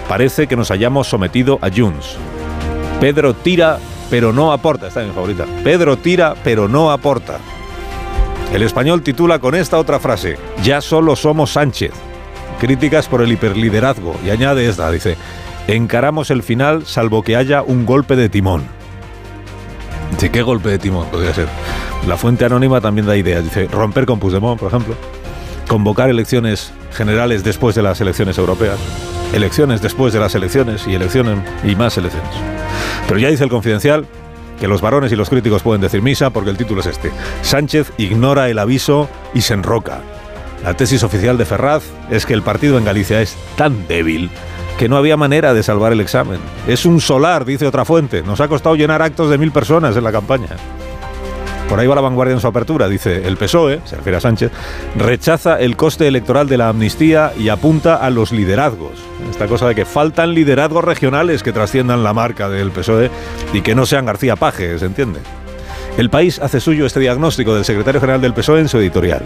Parece 0.09 0.49
que 0.49 0.57
nos 0.57 0.73
hayamos 0.73 1.07
sometido 1.07 1.61
a 1.63 1.71
Junts. 1.71 2.17
Pedro 3.01 3.33
tira, 3.33 3.79
pero 4.11 4.33
no 4.33 4.51
aporta. 4.51 4.89
Está 4.89 5.03
en 5.03 5.11
mi 5.11 5.15
favorita. 5.15 5.47
Pedro 5.63 5.99
tira, 5.99 6.35
pero 6.43 6.67
no 6.67 6.91
aporta. 6.91 7.39
El 8.53 8.63
español 8.63 9.03
titula 9.03 9.39
con 9.39 9.55
esta 9.55 9.79
otra 9.79 10.01
frase, 10.01 10.37
ya 10.65 10.81
solo 10.81 11.15
somos 11.15 11.53
Sánchez 11.53 11.93
críticas 12.61 13.09
por 13.09 13.23
el 13.23 13.33
hiperliderazgo 13.33 14.17
y 14.25 14.31
añade 14.31 14.69
esta, 14.69 14.91
dice, 14.91 15.17
encaramos 15.67 16.31
el 16.31 16.43
final 16.43 16.87
salvo 16.87 17.23
que 17.23 17.37
haya 17.37 17.63
un 17.63 17.87
golpe 17.87 18.17
de 18.17 18.29
timón. 18.29 18.63
Dice, 20.13 20.31
¿qué 20.31 20.43
golpe 20.43 20.69
de 20.69 20.79
timón 20.79 21.07
podría 21.09 21.35
ser? 21.35 21.49
La 22.07 22.17
fuente 22.17 22.45
anónima 22.45 22.81
también 22.81 23.07
da 23.07 23.17
ideas, 23.17 23.45
dice, 23.45 23.67
romper 23.69 24.07
con 24.07 24.21
Puigdemont, 24.21 24.61
por 24.61 24.69
ejemplo, 24.69 24.95
convocar 25.69 26.11
elecciones 26.11 26.73
generales 26.93 27.43
después 27.43 27.75
de 27.75 27.83
las 27.83 28.01
elecciones 28.01 28.39
europeas, 28.39 28.79
elecciones 29.33 29.83
después 29.83 30.13
de 30.13 30.21
las 30.21 30.35
elecciones 30.35 30.87
y 30.87 30.95
elecciones 30.95 31.39
y 31.65 31.75
más 31.75 31.97
elecciones. 31.99 32.31
Pero 33.09 33.19
ya 33.19 33.29
dice 33.29 33.45
el 33.45 33.51
confidencial 33.51 34.07
que 34.61 34.69
los 34.69 34.81
varones 34.81 35.13
y 35.13 35.17
los 35.17 35.31
críticos 35.31 35.63
pueden 35.63 35.81
decir 35.81 36.03
misa 36.03 36.31
porque 36.31 36.51
el 36.51 36.57
título 36.57 36.81
es 36.81 36.87
este. 36.87 37.11
Sánchez 37.43 37.93
ignora 37.99 38.49
el 38.49 38.59
aviso 38.59 39.09
y 39.35 39.41
se 39.41 39.55
enroca. 39.55 40.01
La 40.65 40.73
tesis 40.73 41.03
oficial 41.03 41.37
de 41.37 41.45
Ferraz 41.45 41.85
es 42.11 42.25
que 42.25 42.33
el 42.33 42.41
partido 42.41 42.79
en 42.79 42.87
Galicia 42.87 43.21
es 43.21 43.37
tan 43.55 43.87
débil 43.87 44.31
que 44.79 44.89
no 44.89 44.97
había 44.97 45.19
manera 45.19 45.53
de 45.53 45.63
salvar 45.63 45.93
el 45.93 46.01
examen. 46.01 46.41
Es 46.67 46.87
un 46.87 47.03
solar, 47.03 47.45
dice 47.45 47.67
otra 47.67 47.85
fuente. 47.85 48.23
Nos 48.23 48.41
ha 48.41 48.49
costado 48.49 48.75
llenar 48.75 49.03
actos 49.03 49.29
de 49.29 49.37
mil 49.37 49.53
personas 49.53 49.95
en 49.95 50.03
la 50.03 50.11
campaña. 50.11 50.57
Por 51.69 51.79
ahí 51.79 51.87
va 51.87 51.95
la 51.95 52.01
vanguardia 52.01 52.33
en 52.33 52.41
su 52.41 52.47
apertura. 52.47 52.89
Dice, 52.89 53.29
el 53.29 53.37
PSOE, 53.37 53.81
se 53.85 53.97
refiere 53.97 54.17
a 54.17 54.21
Sánchez, 54.23 54.53
rechaza 54.97 55.61
el 55.61 55.77
coste 55.77 56.09
electoral 56.09 56.49
de 56.49 56.57
la 56.57 56.71
amnistía 56.71 57.33
y 57.39 57.51
apunta 57.51 57.97
a 57.97 58.09
los 58.09 58.33
liderazgos. 58.33 58.93
Esta 59.31 59.47
cosa 59.47 59.69
de 59.69 59.75
que 59.75 59.85
faltan 59.85 60.33
liderazgos 60.33 60.83
regionales 60.83 61.43
que 61.43 61.53
trasciendan 61.53 62.03
la 62.03 62.15
marca 62.15 62.49
del 62.49 62.71
PSOE 62.71 63.11
y 63.53 63.61
que 63.61 63.75
no 63.75 63.85
sean 63.85 64.07
García 64.07 64.37
Paje, 64.37 64.79
¿se 64.79 64.87
entiende? 64.87 65.21
El 65.99 66.09
país 66.09 66.39
hace 66.39 66.59
suyo 66.59 66.87
este 66.87 67.01
diagnóstico 67.01 67.55
del 67.55 67.67
secretario 67.67 68.01
general 68.01 68.23
del 68.23 68.33
PSOE 68.33 68.61
en 68.61 68.69
su 68.69 68.79
editorial. 68.79 69.23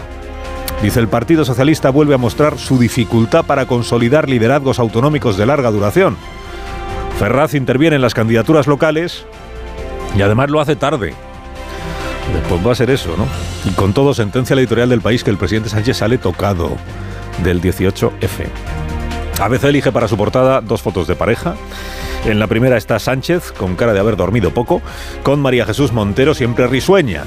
Dice, 0.81 1.01
el 1.01 1.09
Partido 1.09 1.43
Socialista 1.43 1.89
vuelve 1.89 2.15
a 2.15 2.17
mostrar 2.17 2.57
su 2.57 2.79
dificultad 2.79 3.45
para 3.45 3.65
consolidar 3.65 4.29
liderazgos 4.29 4.79
autonómicos 4.79 5.35
de 5.35 5.45
larga 5.45 5.71
duración. 5.71 6.15
Ferraz 7.17 7.53
interviene 7.53 7.97
en 7.97 8.01
las 8.01 8.13
candidaturas 8.13 8.65
locales 8.65 9.25
y 10.17 10.21
además 10.21 10.49
lo 10.49 10.61
hace 10.61 10.77
tarde. 10.77 11.13
Después 12.33 12.65
va 12.65 12.71
a 12.71 12.75
ser 12.75 12.91
eso, 12.91 13.15
¿no? 13.17 13.25
Y 13.69 13.73
con 13.73 13.93
todo, 13.93 14.13
sentencia 14.13 14.55
la 14.55 14.61
editorial 14.61 14.87
del 14.87 15.01
país 15.01 15.23
que 15.23 15.31
el 15.31 15.37
presidente 15.37 15.69
Sánchez 15.69 15.97
sale 15.97 16.17
tocado 16.17 16.77
del 17.43 17.61
18F. 17.61 18.45
A 19.41 19.47
veces 19.49 19.69
elige 19.69 19.91
para 19.91 20.07
su 20.07 20.15
portada 20.15 20.61
dos 20.61 20.81
fotos 20.81 21.07
de 21.07 21.15
pareja. 21.15 21.55
En 22.25 22.39
la 22.39 22.47
primera 22.47 22.77
está 22.77 22.99
Sánchez, 22.99 23.51
con 23.51 23.75
cara 23.75 23.93
de 23.93 23.99
haber 23.99 24.15
dormido 24.15 24.51
poco, 24.51 24.81
con 25.23 25.41
María 25.41 25.65
Jesús 25.65 25.91
Montero, 25.91 26.33
siempre 26.33 26.67
risueña. 26.67 27.23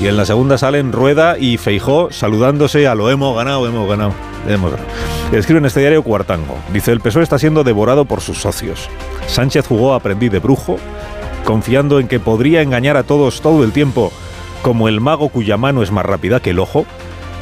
Y 0.00 0.06
en 0.06 0.16
la 0.16 0.24
segunda 0.24 0.56
salen 0.56 0.92
Rueda 0.92 1.36
y 1.38 1.58
Feijó 1.58 2.10
saludándose 2.10 2.88
a 2.88 2.94
lo 2.94 3.10
hemos 3.10 3.36
ganado, 3.36 3.66
hemos 3.66 3.86
ganado. 3.86 4.14
Hemos 4.48 4.70
ganado. 4.72 4.88
Escribe 5.30 5.58
en 5.58 5.66
este 5.66 5.80
diario 5.80 6.02
Cuartango. 6.02 6.56
Dice, 6.72 6.90
el 6.90 7.00
PSOE 7.00 7.22
está 7.22 7.38
siendo 7.38 7.64
devorado 7.64 8.06
por 8.06 8.22
sus 8.22 8.38
socios. 8.38 8.88
Sánchez 9.26 9.66
jugó 9.66 9.92
a 9.92 9.96
aprendí 9.96 10.30
de 10.30 10.38
brujo, 10.38 10.78
confiando 11.44 12.00
en 12.00 12.08
que 12.08 12.18
podría 12.18 12.62
engañar 12.62 12.96
a 12.96 13.02
todos 13.02 13.42
todo 13.42 13.62
el 13.62 13.72
tiempo 13.72 14.10
como 14.62 14.88
el 14.88 15.00
mago 15.00 15.28
cuya 15.28 15.58
mano 15.58 15.82
es 15.82 15.90
más 15.90 16.06
rápida 16.06 16.40
que 16.40 16.50
el 16.50 16.60
ojo, 16.60 16.86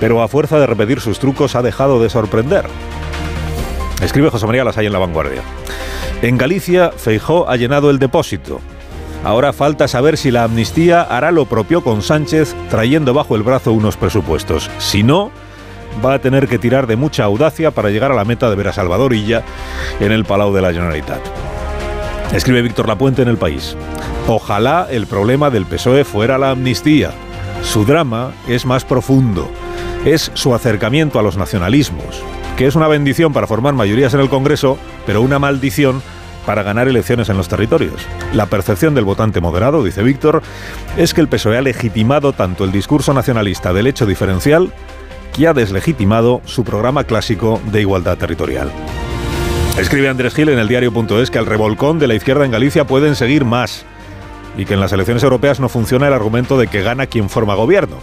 pero 0.01 0.22
a 0.22 0.28
fuerza 0.28 0.59
de 0.59 0.66
repetir 0.66 1.01
sus 1.01 1.20
trucos 1.20 1.55
ha 1.55 1.62
dejado 1.62 2.02
de 2.02 2.10
sorprender. 2.10 2.64
Escribe 4.02 4.30
José 4.30 4.47
María 4.47 4.64
Lasay 4.64 4.86
en 4.86 4.93
La 4.93 4.98
Vanguardia. 4.98 5.43
En 6.22 6.36
Galicia, 6.36 6.90
Feijó 6.90 7.48
ha 7.48 7.56
llenado 7.56 7.90
el 7.90 8.01
depósito. 8.01 8.60
Ahora 9.24 9.53
falta 9.53 9.89
saber 9.89 10.16
si 10.16 10.31
la 10.31 10.45
amnistía 10.45 11.03
hará 11.03 11.32
lo 11.32 11.47
propio 11.47 11.82
con 11.82 12.03
Sánchez 12.03 12.55
trayendo 12.70 13.15
bajo 13.15 13.36
el 13.36 13.43
brazo 13.43 13.73
unos 13.73 13.97
presupuestos. 13.97 14.70
Si 14.78 15.03
no, 15.03 15.31
va 16.05 16.15
a 16.15 16.19
tener 16.20 16.49
que 16.49 16.59
tirar 16.59 16.86
de 16.86 16.97
mucha 16.97 17.24
audacia 17.24 17.70
para 17.73 17.90
llegar 17.90 18.12
a 18.12 18.15
la 18.15 18.24
meta 18.24 18.49
de 18.49 18.57
ver 18.57 18.69
a 18.69 18.73
Salvador 18.73 19.15
Illa 19.15 19.43
en 20.01 20.12
el 20.12 20.24
Palau 20.24 20.53
de 20.53 20.62
la 20.62 20.73
Generalitat. 20.73 21.20
Escribe 22.32 22.62
Víctor 22.62 22.86
Lapuente 22.86 23.23
en 23.23 23.28
El 23.28 23.39
País. 23.39 23.77
Ojalá 24.28 24.86
el 24.90 25.07
problema 25.07 25.51
del 25.51 25.65
PSOE 25.65 26.05
fuera 26.05 26.39
la 26.39 26.51
amnistía. 26.51 27.11
Su 27.62 27.85
drama 27.85 28.32
es 28.47 28.66
más 28.66 28.85
profundo. 28.85 29.49
Es 30.05 30.31
su 30.35 30.55
acercamiento 30.55 31.19
a 31.19 31.23
los 31.23 31.36
nacionalismos, 31.36 32.23
que 32.57 32.66
es 32.66 32.77
una 32.77 32.86
bendición 32.86 33.32
para 33.32 33.47
formar 33.47 33.74
mayorías 33.74 34.15
en 34.15 34.20
el 34.20 34.28
Congreso, 34.28 34.78
pero 35.07 35.23
una 35.23 35.39
maldición 35.39 36.03
para 36.49 36.62
ganar 36.62 36.89
elecciones 36.89 37.29
en 37.29 37.37
los 37.37 37.47
territorios. 37.47 38.07
La 38.33 38.47
percepción 38.47 38.95
del 38.95 39.05
votante 39.05 39.39
moderado, 39.39 39.85
dice 39.85 40.03
Víctor, 40.03 40.41
es 40.97 41.12
que 41.12 41.20
el 41.20 41.29
PSOE 41.29 41.59
ha 41.59 41.61
legitimado 41.61 42.33
tanto 42.33 42.65
el 42.65 42.73
discurso 42.73 43.12
nacionalista 43.12 43.75
del 43.75 43.87
hecho 43.87 44.07
diferencial 44.07 44.73
que 45.37 45.47
ha 45.47 45.53
deslegitimado 45.53 46.41
su 46.47 46.65
programa 46.65 47.05
clásico 47.05 47.61
de 47.70 47.83
igualdad 47.83 48.16
territorial. 48.16 48.73
Escribe 49.79 50.09
Andrés 50.09 50.35
Gil 50.35 50.49
en 50.49 50.59
el 50.59 50.69
diario.es 50.69 51.31
que 51.31 51.39
al 51.39 51.45
revolcón 51.45 51.99
de 51.99 52.07
la 52.07 52.15
izquierda 52.15 52.47
en 52.47 52.51
Galicia 52.51 52.87
pueden 52.87 53.15
seguir 53.15 53.45
más 53.45 53.85
y 54.57 54.65
que 54.65 54.73
en 54.73 54.81
las 54.81 54.93
elecciones 54.93 55.23
europeas 55.25 55.61
no 55.61 55.69
funciona 55.69 56.09
el 56.09 56.15
argumento 56.15 56.57
de 56.57 56.69
que 56.69 56.81
gana 56.81 57.09
quien 57.09 57.29
forma 57.29 57.57
gobierno. 57.57 57.99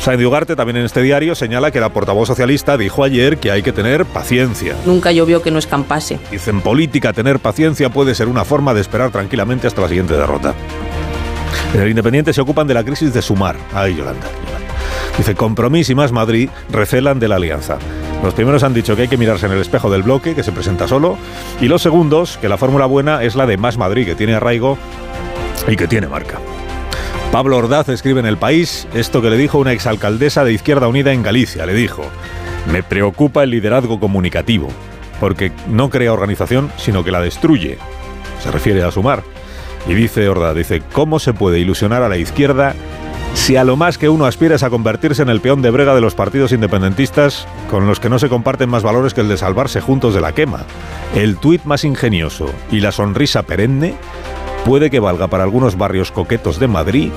Sandy 0.00 0.24
Ugarte, 0.24 0.56
también 0.56 0.78
en 0.78 0.86
este 0.86 1.02
diario, 1.02 1.34
señala 1.34 1.70
que 1.70 1.78
la 1.78 1.90
portavoz 1.90 2.26
socialista 2.26 2.78
dijo 2.78 3.04
ayer 3.04 3.36
que 3.36 3.50
hay 3.50 3.62
que 3.62 3.70
tener 3.70 4.06
paciencia. 4.06 4.74
Nunca 4.86 5.12
llovió 5.12 5.42
que 5.42 5.50
no 5.50 5.58
escampase. 5.58 6.18
Dice, 6.30 6.50
en 6.50 6.62
política 6.62 7.12
tener 7.12 7.38
paciencia 7.38 7.90
puede 7.90 8.14
ser 8.14 8.28
una 8.28 8.46
forma 8.46 8.72
de 8.72 8.80
esperar 8.80 9.10
tranquilamente 9.10 9.66
hasta 9.66 9.82
la 9.82 9.88
siguiente 9.88 10.14
derrota. 10.14 10.54
En 11.74 11.82
el 11.82 11.90
Independiente 11.90 12.32
se 12.32 12.40
ocupan 12.40 12.66
de 12.66 12.72
la 12.72 12.82
crisis 12.82 13.12
de 13.12 13.20
Sumar. 13.20 13.56
Ay, 13.74 13.94
Yolanda. 13.94 14.26
Dice, 15.18 15.34
Compromís 15.34 15.90
y 15.90 15.94
Más 15.94 16.12
Madrid 16.12 16.48
recelan 16.70 17.20
de 17.20 17.28
la 17.28 17.36
alianza. 17.36 17.76
Los 18.24 18.32
primeros 18.32 18.62
han 18.62 18.72
dicho 18.72 18.96
que 18.96 19.02
hay 19.02 19.08
que 19.08 19.18
mirarse 19.18 19.46
en 19.46 19.52
el 19.52 19.60
espejo 19.60 19.90
del 19.90 20.02
bloque, 20.02 20.34
que 20.34 20.42
se 20.42 20.52
presenta 20.52 20.88
solo, 20.88 21.18
y 21.60 21.68
los 21.68 21.82
segundos, 21.82 22.38
que 22.38 22.48
la 22.48 22.56
fórmula 22.56 22.86
buena 22.86 23.22
es 23.22 23.34
la 23.34 23.44
de 23.44 23.58
Más 23.58 23.76
Madrid, 23.76 24.06
que 24.06 24.14
tiene 24.14 24.34
arraigo 24.34 24.78
y 25.68 25.76
que 25.76 25.86
tiene 25.86 26.08
marca. 26.08 26.38
Pablo 27.32 27.58
Ordaz 27.58 27.88
escribe 27.88 28.18
en 28.18 28.26
El 28.26 28.38
País 28.38 28.88
esto 28.92 29.22
que 29.22 29.30
le 29.30 29.36
dijo 29.36 29.58
una 29.58 29.72
exalcaldesa 29.72 30.42
de 30.42 30.52
Izquierda 30.52 30.88
Unida 30.88 31.12
en 31.12 31.22
Galicia. 31.22 31.64
Le 31.64 31.74
dijo, 31.74 32.02
me 32.72 32.82
preocupa 32.82 33.44
el 33.44 33.50
liderazgo 33.50 34.00
comunicativo, 34.00 34.68
porque 35.20 35.52
no 35.68 35.90
crea 35.90 36.12
organización, 36.12 36.72
sino 36.76 37.04
que 37.04 37.12
la 37.12 37.20
destruye. 37.20 37.78
Se 38.42 38.50
refiere 38.50 38.82
a 38.82 38.90
sumar. 38.90 39.22
Y 39.86 39.94
dice 39.94 40.28
Ordaz, 40.28 40.56
dice, 40.56 40.82
¿cómo 40.92 41.20
se 41.20 41.32
puede 41.32 41.60
ilusionar 41.60 42.02
a 42.02 42.08
la 42.08 42.16
izquierda 42.16 42.74
si 43.34 43.56
a 43.56 43.62
lo 43.62 43.76
más 43.76 43.96
que 43.96 44.08
uno 44.08 44.26
aspira 44.26 44.56
es 44.56 44.64
a 44.64 44.70
convertirse 44.70 45.22
en 45.22 45.28
el 45.28 45.40
peón 45.40 45.62
de 45.62 45.70
brega 45.70 45.94
de 45.94 46.00
los 46.00 46.16
partidos 46.16 46.50
independentistas 46.50 47.46
con 47.70 47.86
los 47.86 48.00
que 48.00 48.10
no 48.10 48.18
se 48.18 48.28
comparten 48.28 48.68
más 48.68 48.82
valores 48.82 49.14
que 49.14 49.20
el 49.20 49.28
de 49.28 49.36
salvarse 49.36 49.80
juntos 49.80 50.14
de 50.14 50.20
la 50.20 50.32
quema? 50.32 50.64
El 51.14 51.36
tuit 51.36 51.62
más 51.62 51.84
ingenioso 51.84 52.50
y 52.72 52.80
la 52.80 52.90
sonrisa 52.90 53.44
perenne 53.44 53.94
puede 54.64 54.90
que 54.90 55.00
valga 55.00 55.28
para 55.28 55.44
algunos 55.44 55.76
barrios 55.76 56.12
coquetos 56.12 56.58
de 56.58 56.68
Madrid, 56.68 57.10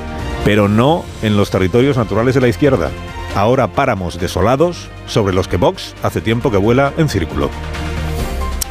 pero 0.45 0.67
no 0.67 1.03
en 1.21 1.37
los 1.37 1.49
territorios 1.49 1.97
naturales 1.97 2.35
de 2.35 2.41
la 2.41 2.47
izquierda. 2.47 2.89
Ahora 3.35 3.67
páramos 3.67 4.19
desolados 4.19 4.89
sobre 5.07 5.33
los 5.33 5.47
que 5.47 5.57
Vox 5.57 5.95
hace 6.03 6.21
tiempo 6.21 6.51
que 6.51 6.57
vuela 6.57 6.93
en 6.97 7.09
círculo. 7.09 7.49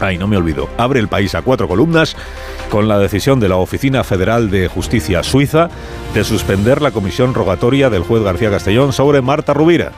Ay, 0.00 0.18
no 0.18 0.26
me 0.26 0.36
olvido. 0.36 0.68
Abre 0.78 0.98
el 0.98 1.08
país 1.08 1.34
a 1.34 1.42
cuatro 1.42 1.68
columnas 1.68 2.16
con 2.70 2.88
la 2.88 2.98
decisión 2.98 3.38
de 3.38 3.48
la 3.48 3.56
Oficina 3.56 4.02
Federal 4.02 4.50
de 4.50 4.66
Justicia 4.66 5.22
Suiza 5.22 5.68
de 6.12 6.24
suspender 6.24 6.82
la 6.82 6.90
comisión 6.90 7.34
rogatoria 7.34 7.88
del 7.88 8.02
juez 8.02 8.22
García 8.22 8.50
Castellón 8.50 8.92
sobre 8.92 9.22
Marta 9.22 9.54
Rubira. 9.54 9.92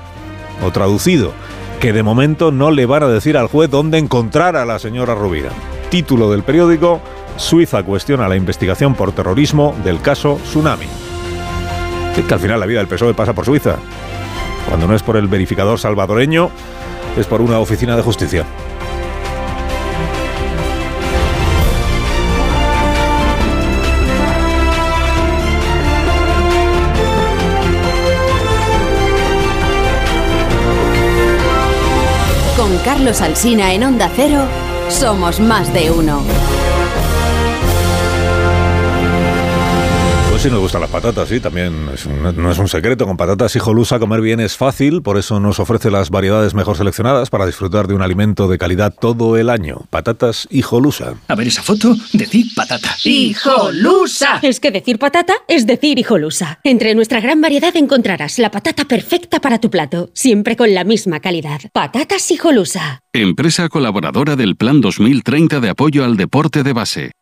O 0.62 0.70
traducido, 0.72 1.32
que 1.80 1.92
de 1.92 2.02
momento 2.02 2.50
no 2.52 2.70
le 2.70 2.84
van 2.84 3.02
a 3.02 3.08
decir 3.08 3.36
al 3.36 3.48
juez 3.48 3.70
dónde 3.70 3.98
encontrar 3.98 4.56
a 4.56 4.66
la 4.66 4.78
señora 4.78 5.14
Rubira. 5.14 5.50
Título 5.90 6.30
del 6.30 6.42
periódico, 6.42 7.00
Suiza 7.36 7.82
cuestiona 7.82 8.28
la 8.28 8.36
investigación 8.36 8.94
por 8.94 9.12
terrorismo 9.12 9.74
del 9.84 10.00
caso 10.00 10.38
Tsunami. 10.44 10.86
Es 12.16 12.24
que 12.24 12.34
al 12.34 12.40
final 12.40 12.60
la 12.60 12.66
vida 12.66 12.78
del 12.78 12.88
PSOE 12.88 13.14
pasa 13.14 13.32
por 13.32 13.44
Suiza. 13.44 13.76
Cuando 14.68 14.86
no 14.86 14.94
es 14.94 15.02
por 15.02 15.16
el 15.16 15.26
verificador 15.26 15.78
salvadoreño, 15.78 16.50
es 17.16 17.26
por 17.26 17.40
una 17.40 17.58
oficina 17.58 17.96
de 17.96 18.02
justicia. 18.02 18.44
Con 32.56 32.78
Carlos 32.78 33.20
Alsina 33.20 33.74
en 33.74 33.84
Onda 33.84 34.10
Cero, 34.14 34.40
somos 34.88 35.40
más 35.40 35.72
de 35.74 35.90
uno. 35.90 36.22
Sí 40.44 40.50
nos 40.50 40.60
gustan 40.60 40.82
las 40.82 40.90
patatas, 40.90 41.26
sí, 41.26 41.40
también 41.40 41.88
es 41.94 42.04
un- 42.04 42.22
no 42.36 42.50
es 42.50 42.58
un 42.58 42.68
secreto. 42.68 43.06
Con 43.06 43.16
patatas 43.16 43.56
hijolusa 43.56 43.98
comer 43.98 44.20
bien 44.20 44.40
es 44.40 44.58
fácil, 44.58 45.00
por 45.00 45.16
eso 45.16 45.40
nos 45.40 45.58
ofrece 45.58 45.90
las 45.90 46.10
variedades 46.10 46.52
mejor 46.52 46.76
seleccionadas 46.76 47.30
para 47.30 47.46
disfrutar 47.46 47.86
de 47.88 47.94
un 47.94 48.02
alimento 48.02 48.46
de 48.46 48.58
calidad 48.58 48.92
todo 48.92 49.38
el 49.38 49.48
año. 49.48 49.86
Patatas 49.88 50.46
hijolusa. 50.50 51.14
A 51.28 51.34
ver 51.34 51.46
esa 51.46 51.62
foto, 51.62 51.96
decir 52.12 52.44
patata. 52.54 52.94
¡Hijolusa! 53.04 54.40
Es 54.42 54.60
que 54.60 54.70
decir 54.70 54.98
patata 54.98 55.32
es 55.48 55.66
decir 55.66 55.98
hijolusa. 55.98 56.60
Entre 56.62 56.94
nuestra 56.94 57.20
gran 57.20 57.40
variedad 57.40 57.74
encontrarás 57.74 58.38
la 58.38 58.50
patata 58.50 58.84
perfecta 58.84 59.40
para 59.40 59.58
tu 59.60 59.70
plato, 59.70 60.10
siempre 60.12 60.56
con 60.56 60.74
la 60.74 60.84
misma 60.84 61.20
calidad. 61.20 61.62
Patatas 61.72 62.30
hijolusa. 62.30 63.00
Empresa 63.14 63.70
colaboradora 63.70 64.36
del 64.36 64.56
Plan 64.56 64.82
2030 64.82 65.60
de 65.60 65.70
apoyo 65.70 66.04
al 66.04 66.18
deporte 66.18 66.62
de 66.62 66.72
base. 66.74 67.12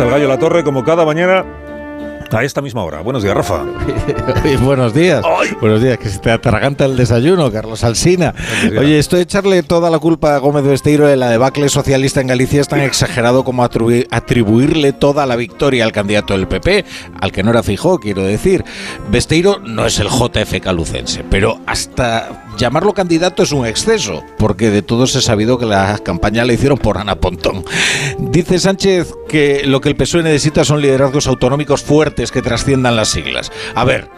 El 0.00 0.10
gallo 0.10 0.28
La 0.28 0.38
Torre, 0.38 0.64
como 0.64 0.82
cada 0.84 1.04
mañana, 1.04 1.44
a 2.32 2.44
esta 2.44 2.62
misma 2.62 2.84
hora. 2.84 3.00
Buenos 3.00 3.22
días, 3.24 3.34
Rafa. 3.34 3.64
Buenos 4.62 4.94
días. 4.94 5.22
Buenos 5.60 5.82
días, 5.82 5.98
que 5.98 6.08
se 6.08 6.18
te 6.20 6.30
atraganta 6.30 6.84
el 6.84 6.96
desayuno, 6.96 7.50
Carlos 7.50 7.82
Alsina. 7.84 8.34
Oye, 8.78 8.98
esto 9.00 9.16
de 9.16 9.22
echarle 9.22 9.62
toda 9.64 9.90
la 9.90 9.98
culpa 9.98 10.36
a 10.36 10.38
Gómez 10.38 10.62
Besteiro 10.64 11.06
de 11.08 11.16
la 11.16 11.28
debacle 11.28 11.68
socialista 11.68 12.20
en 12.20 12.28
Galicia 12.28 12.60
es 12.60 12.68
tan 12.68 12.80
exagerado 12.80 13.42
como 13.44 13.64
atribu- 13.64 14.06
atribuirle 14.12 14.92
toda 14.92 15.26
la 15.26 15.34
victoria 15.36 15.84
al 15.84 15.90
candidato 15.92 16.34
del 16.34 16.46
PP, 16.46 16.84
al 17.20 17.32
que 17.32 17.42
no 17.42 17.50
era 17.50 17.62
fijó, 17.64 17.98
quiero 17.98 18.22
decir. 18.22 18.64
Besteiro 19.10 19.58
no 19.58 19.84
es 19.86 19.98
el 19.98 20.08
JF 20.08 20.60
calucense, 20.62 21.24
pero 21.28 21.58
hasta 21.66 22.46
llamarlo 22.56 22.92
candidato 22.92 23.42
es 23.42 23.52
un 23.52 23.66
exceso, 23.66 24.22
porque 24.38 24.70
de 24.70 24.82
todos 24.82 25.14
he 25.16 25.22
sabido 25.22 25.58
que 25.58 25.66
la 25.66 25.98
campaña 25.98 26.44
la 26.44 26.52
hicieron 26.52 26.78
por 26.78 26.98
Ana 26.98 27.16
Pontón. 27.16 27.64
Dice 28.18 28.58
Sánchez 28.58 29.12
que 29.28 29.62
lo 29.64 29.80
que 29.80 29.88
el 29.88 29.96
PSOE 29.96 30.22
necesita 30.22 30.64
son 30.64 30.80
liderazgos 30.80 31.26
autonómicos 31.26 31.82
fuertes 31.82 32.30
que 32.30 32.42
trasciendan 32.42 32.96
las 32.96 33.08
siglas. 33.08 33.50
A 33.74 33.84
ver, 33.84 34.08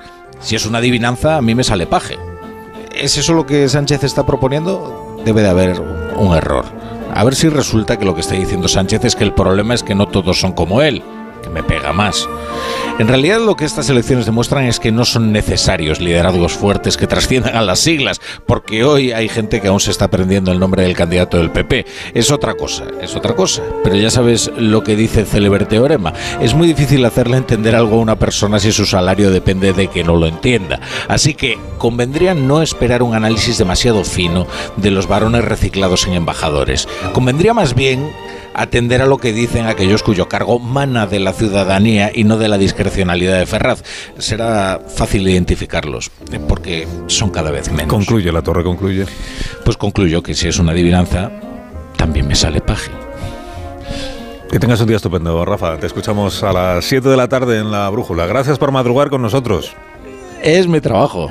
si 0.41 0.57
es 0.57 0.67
una 0.67 0.79
adivinanza, 0.79 1.37
a 1.37 1.43
mí 1.43 1.55
me 1.55 1.65
sale 1.65 1.87
paje. 1.87 2.19
¿Es 2.95 3.17
eso 3.17 3.33
lo 3.33 3.47
que 3.47 3.69
Sánchez 3.69 4.05
está 4.05 4.27
proponiendo? 4.27 5.17
Debe 5.25 5.43
de 5.43 5.49
haber 5.49 5.81
un 5.81 6.35
error. 6.35 6.65
A 7.15 7.25
ver 7.25 7.35
si 7.35 7.49
resulta 7.49 7.99
que 7.99 8.05
lo 8.05 8.15
que 8.15 8.23
está 8.23 8.35
diciendo 8.35 8.69
Sánchez 8.69 9.05
es 9.05 9.17
que 9.17 9.25
el 9.25 9.35
problema 9.35 9.75
es 9.75 9.83
que 9.83 9.95
no 9.95 10.07
todos 10.07 10.41
son 10.41 10.53
como 10.53 10.83
él, 10.83 11.03
me 11.53 11.63
pega 11.63 11.93
más. 11.93 12.29
En 12.99 13.09
realidad 13.09 13.41
lo 13.41 13.57
que 13.57 13.65
estas 13.65 13.89
elecciones 13.89 14.27
demuestran 14.27 14.65
es 14.67 14.79
que 14.79 14.93
no 14.93 15.05
son 15.05 15.33
necesarios 15.33 16.01
liderazgos 16.01 16.53
fuertes 16.53 16.97
que 16.97 17.07
trasciendan 17.07 17.57
a 17.57 17.63
las 17.63 17.81
siglas, 17.81 18.21
porque 18.47 18.85
hoy 18.85 19.13
hay 19.13 19.29
gente 19.29 19.61
que 19.61 19.69
aún 19.69 19.81
se 19.81 19.91
está 19.91 20.07
aprendiendo 20.07 20.53
el 20.53 20.61
nombre 20.61 20.83
del 20.83 20.95
candidato 20.95 21.39
del 21.39 21.51
PP. 21.51 21.87
Es 22.15 22.31
otra 22.31 22.55
cosa, 22.55 22.85
es 23.01 23.17
otra 23.17 23.35
cosa. 23.35 23.63
Pero 23.83 23.97
ya 23.97 24.11
sabes 24.11 24.51
lo 24.57 24.83
que 24.83 24.95
dice 24.95 25.21
el 25.21 25.27
célebre 25.27 25.65
teorema. 25.65 26.13
Es 26.41 26.55
muy 26.55 26.67
difícil 26.69 27.05
hacerle 27.05 27.39
entender 27.39 27.75
algo 27.75 27.97
a 27.97 28.01
una 28.01 28.19
persona 28.19 28.59
si 28.59 28.73
su 28.73 28.85
salario 28.85 29.31
depende 29.31 29.73
de 29.73 29.89
que 29.89 30.05
no 30.05 30.17
lo 30.17 30.27
entienda. 30.27 30.81
Así 31.09 31.35
que 31.35 31.59
convendría 31.79 32.35
no 32.35 32.63
esperar 32.63 33.03
un 33.03 33.15
análisis 33.15 33.59
demasiado 33.59 34.05
fino 34.05 34.47
de 34.77 34.91
los 34.91 35.09
varones 35.09 35.45
reciclados 35.45 36.07
en 36.07 36.15
embajadores. 36.15 36.89
Convendría 37.13 37.55
más 37.55 37.75
bien 37.75 38.13
atender 38.55 39.03
a 39.03 39.07
lo 39.07 39.19
que 39.19 39.33
dicen 39.33 39.67
aquellos 39.67 40.03
cuyo 40.03 40.29
cargo 40.29 40.59
mana 40.59 41.07
de 41.07 41.21
la 41.21 41.33
ciudadanía 41.33 42.11
y 42.15 42.25
no 42.25 42.37
de 42.39 42.49
la 42.49 42.59
discrecionalidad 42.59 43.39
de 43.39 43.47
Ferraz. 43.47 43.83
Será 44.19 44.81
fácil 44.95 45.29
identificarlos, 45.29 46.11
eh, 46.33 46.41
porque 46.47 46.87
son 47.07 47.31
cada 47.31 47.51
vez 47.51 47.71
menos. 47.71 47.89
Concluye, 47.89 48.33
la 48.33 48.43
torre 48.43 48.65
concluye. 48.65 49.07
Pues 49.65 49.77
concluyo 49.77 50.23
que 50.23 50.35
si 50.35 50.49
es 50.49 50.59
una 50.59 50.73
adivinanza, 50.73 51.31
también 51.97 52.27
me 52.27 52.35
sale 52.35 52.61
paje. 52.61 52.91
Que 54.51 54.59
tengas 54.59 54.81
un 54.83 54.87
día 54.87 54.97
estupendo, 54.97 55.45
Rafa. 55.47 55.79
Te 55.79 55.87
escuchamos 55.87 56.43
a 56.43 56.53
las 56.53 56.85
7 56.85 57.09
de 57.09 57.17
la 57.17 57.27
tarde 57.27 57.59
en 57.59 57.71
la 57.71 57.89
Brújula. 57.89 58.27
Gracias 58.27 58.59
por 58.59 58.71
madrugar 58.71 59.09
con 59.09 59.23
nosotros. 59.23 59.75
Es 60.43 60.67
mi 60.67 60.81
trabajo. 60.81 61.31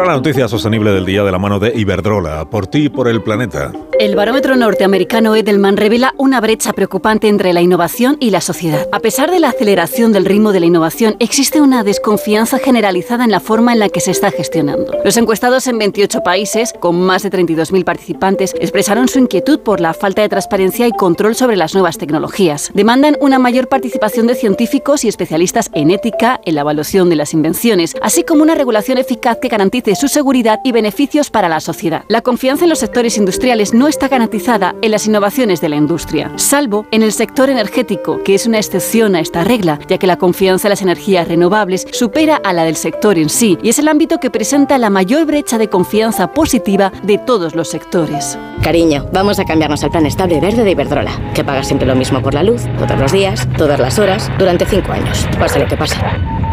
Ahora 0.00 0.12
la 0.12 0.16
noticia 0.16 0.48
sostenible 0.48 0.92
del 0.92 1.04
día 1.04 1.22
de 1.24 1.30
la 1.30 1.38
mano 1.38 1.58
de 1.58 1.78
Iberdrola, 1.78 2.48
por 2.48 2.66
ti 2.66 2.84
y 2.84 2.88
por 2.88 3.06
el 3.06 3.22
planeta. 3.22 3.70
El 3.98 4.16
barómetro 4.16 4.56
norteamericano 4.56 5.36
Edelman 5.36 5.76
revela 5.76 6.14
una 6.16 6.40
brecha 6.40 6.72
preocupante 6.72 7.28
entre 7.28 7.52
la 7.52 7.60
innovación 7.60 8.16
y 8.18 8.30
la 8.30 8.40
sociedad. 8.40 8.88
A 8.92 9.00
pesar 9.00 9.30
de 9.30 9.40
la 9.40 9.50
aceleración 9.50 10.14
del 10.14 10.24
ritmo 10.24 10.52
de 10.52 10.60
la 10.60 10.64
innovación, 10.64 11.16
existe 11.18 11.60
una 11.60 11.84
desconfianza 11.84 12.58
generalizada 12.58 13.24
en 13.24 13.30
la 13.30 13.40
forma 13.40 13.74
en 13.74 13.78
la 13.78 13.90
que 13.90 14.00
se 14.00 14.10
está 14.10 14.30
gestionando. 14.30 14.90
Los 15.04 15.18
encuestados 15.18 15.66
en 15.66 15.76
28 15.76 16.22
países, 16.22 16.72
con 16.80 16.98
más 16.98 17.24
de 17.24 17.30
32.000 17.30 17.84
participantes, 17.84 18.54
expresaron 18.58 19.06
su 19.06 19.18
inquietud 19.18 19.60
por 19.60 19.82
la 19.82 19.92
falta 19.92 20.22
de 20.22 20.30
transparencia 20.30 20.86
y 20.86 20.92
control 20.92 21.34
sobre 21.34 21.56
las 21.56 21.74
nuevas 21.74 21.98
tecnologías. 21.98 22.70
Demandan 22.72 23.18
una 23.20 23.38
mayor 23.38 23.68
participación 23.68 24.26
de 24.26 24.34
científicos 24.34 25.04
y 25.04 25.08
especialistas 25.08 25.68
en 25.74 25.90
ética, 25.90 26.40
en 26.46 26.54
la 26.54 26.62
evaluación 26.62 27.10
de 27.10 27.16
las 27.16 27.34
invenciones, 27.34 27.94
así 28.00 28.22
como 28.22 28.42
una 28.42 28.54
regulación 28.54 28.96
eficaz 28.96 29.36
que 29.42 29.48
garantice 29.48 29.89
su 29.96 30.08
seguridad 30.08 30.60
y 30.64 30.72
beneficios 30.72 31.30
para 31.30 31.48
la 31.48 31.60
sociedad. 31.60 32.04
La 32.08 32.20
confianza 32.20 32.64
en 32.64 32.70
los 32.70 32.78
sectores 32.78 33.16
industriales 33.16 33.74
no 33.74 33.88
está 33.88 34.08
garantizada 34.08 34.74
en 34.82 34.90
las 34.90 35.06
innovaciones 35.06 35.60
de 35.60 35.68
la 35.68 35.76
industria, 35.76 36.32
salvo 36.36 36.86
en 36.90 37.02
el 37.02 37.12
sector 37.12 37.50
energético, 37.50 38.22
que 38.22 38.34
es 38.34 38.46
una 38.46 38.58
excepción 38.58 39.14
a 39.14 39.20
esta 39.20 39.44
regla, 39.44 39.78
ya 39.88 39.98
que 39.98 40.06
la 40.06 40.16
confianza 40.16 40.68
en 40.68 40.70
las 40.70 40.82
energías 40.82 41.28
renovables 41.28 41.86
supera 41.92 42.36
a 42.36 42.52
la 42.52 42.64
del 42.64 42.76
sector 42.76 43.18
en 43.18 43.28
sí 43.28 43.58
y 43.62 43.68
es 43.68 43.78
el 43.78 43.88
ámbito 43.88 44.18
que 44.18 44.30
presenta 44.30 44.78
la 44.78 44.90
mayor 44.90 45.26
brecha 45.26 45.58
de 45.58 45.68
confianza 45.68 46.32
positiva 46.32 46.92
de 47.02 47.18
todos 47.18 47.54
los 47.54 47.68
sectores. 47.68 48.38
Cariño, 48.62 49.06
vamos 49.12 49.38
a 49.38 49.44
cambiarnos 49.44 49.82
al 49.84 49.90
plan 49.90 50.06
estable 50.06 50.40
verde 50.40 50.64
de 50.64 50.70
Iberdrola, 50.72 51.32
que 51.34 51.44
paga 51.44 51.64
siempre 51.64 51.86
lo 51.86 51.94
mismo 51.94 52.22
por 52.22 52.34
la 52.34 52.42
luz, 52.42 52.62
todos 52.78 52.98
los 52.98 53.12
días, 53.12 53.48
todas 53.56 53.80
las 53.80 53.98
horas, 53.98 54.30
durante 54.38 54.66
cinco 54.66 54.92
años, 54.92 55.26
pase 55.38 55.58
lo 55.58 55.66
que 55.66 55.76
pase. 55.76 55.96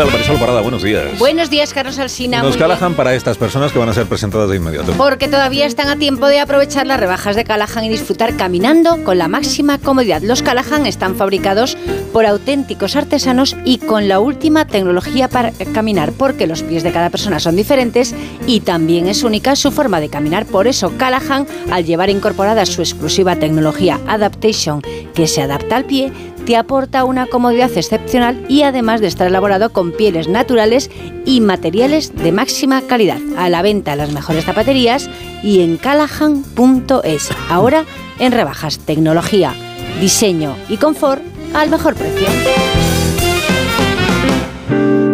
Tal, 0.00 0.10
Marisol 0.12 0.38
Parada? 0.38 0.60
Buenos 0.62 0.82
días. 0.82 1.18
Buenos 1.18 1.50
días, 1.50 1.74
Carlos 1.74 1.98
Alsina. 1.98 2.42
Nos. 2.42 2.56
Callahan 2.56 2.94
para 2.94 3.14
estas 3.14 3.36
personas 3.36 3.72
que 3.72 3.78
van 3.78 3.88
a 3.88 3.92
ser 3.92 4.06
presentadas 4.06 4.48
de 4.48 4.56
inmediato. 4.56 4.92
Porque 4.92 5.28
todavía 5.28 5.66
están 5.66 5.88
a 5.88 5.96
tiempo 5.96 6.26
de 6.26 6.40
aprovechar 6.40 6.86
las 6.86 6.98
rebajas 6.98 7.36
de 7.36 7.44
Callahan 7.44 7.84
y 7.84 7.90
disfrutar 7.90 8.36
caminando 8.36 9.04
con 9.04 9.18
la 9.18 9.28
máxima 9.28 9.78
comodidad. 9.78 10.22
Los 10.22 10.42
Callahan 10.42 10.86
están 10.86 11.16
fabricados 11.16 11.76
por 12.14 12.24
auténticos 12.24 12.96
artesanos 12.96 13.56
y 13.64 13.78
con 13.78 14.08
la 14.08 14.20
última 14.20 14.66
tecnología 14.66 15.28
para 15.28 15.52
caminar, 15.74 16.12
porque 16.12 16.46
los 16.46 16.62
pies 16.62 16.82
de 16.82 16.92
cada 16.92 17.10
persona 17.10 17.38
son 17.38 17.56
diferentes 17.56 18.14
y 18.46 18.60
también 18.60 19.06
es 19.06 19.22
única 19.22 19.54
su 19.54 19.70
forma 19.70 20.00
de 20.00 20.08
caminar. 20.08 20.46
Por 20.46 20.66
eso 20.66 20.92
Callahan, 20.96 21.46
al 21.70 21.84
llevar 21.84 22.08
incorporada 22.08 22.64
su 22.64 22.80
exclusiva 22.80 23.36
tecnología 23.36 24.00
Adaptation, 24.06 24.80
que 25.14 25.26
se 25.26 25.42
adapta 25.42 25.76
al 25.76 25.84
pie, 25.84 26.10
te 26.50 26.56
aporta 26.56 27.04
una 27.04 27.26
comodidad 27.26 27.70
excepcional 27.76 28.44
y 28.48 28.62
además 28.62 29.00
de 29.00 29.06
estar 29.06 29.28
elaborado 29.28 29.72
con 29.72 29.92
pieles 29.92 30.26
naturales 30.26 30.90
y 31.24 31.40
materiales 31.40 32.12
de 32.16 32.32
máxima 32.32 32.82
calidad. 32.82 33.20
A 33.36 33.48
la 33.48 33.62
venta 33.62 33.92
en 33.92 33.98
las 33.98 34.12
mejores 34.12 34.46
zapaterías 34.46 35.08
y 35.44 35.60
en 35.60 35.76
callahan.es. 35.76 37.30
Ahora 37.48 37.84
en 38.18 38.32
rebajas, 38.32 38.80
tecnología, 38.80 39.54
diseño 40.00 40.56
y 40.68 40.78
confort 40.78 41.22
al 41.54 41.70
mejor 41.70 41.94
precio. 41.94 42.26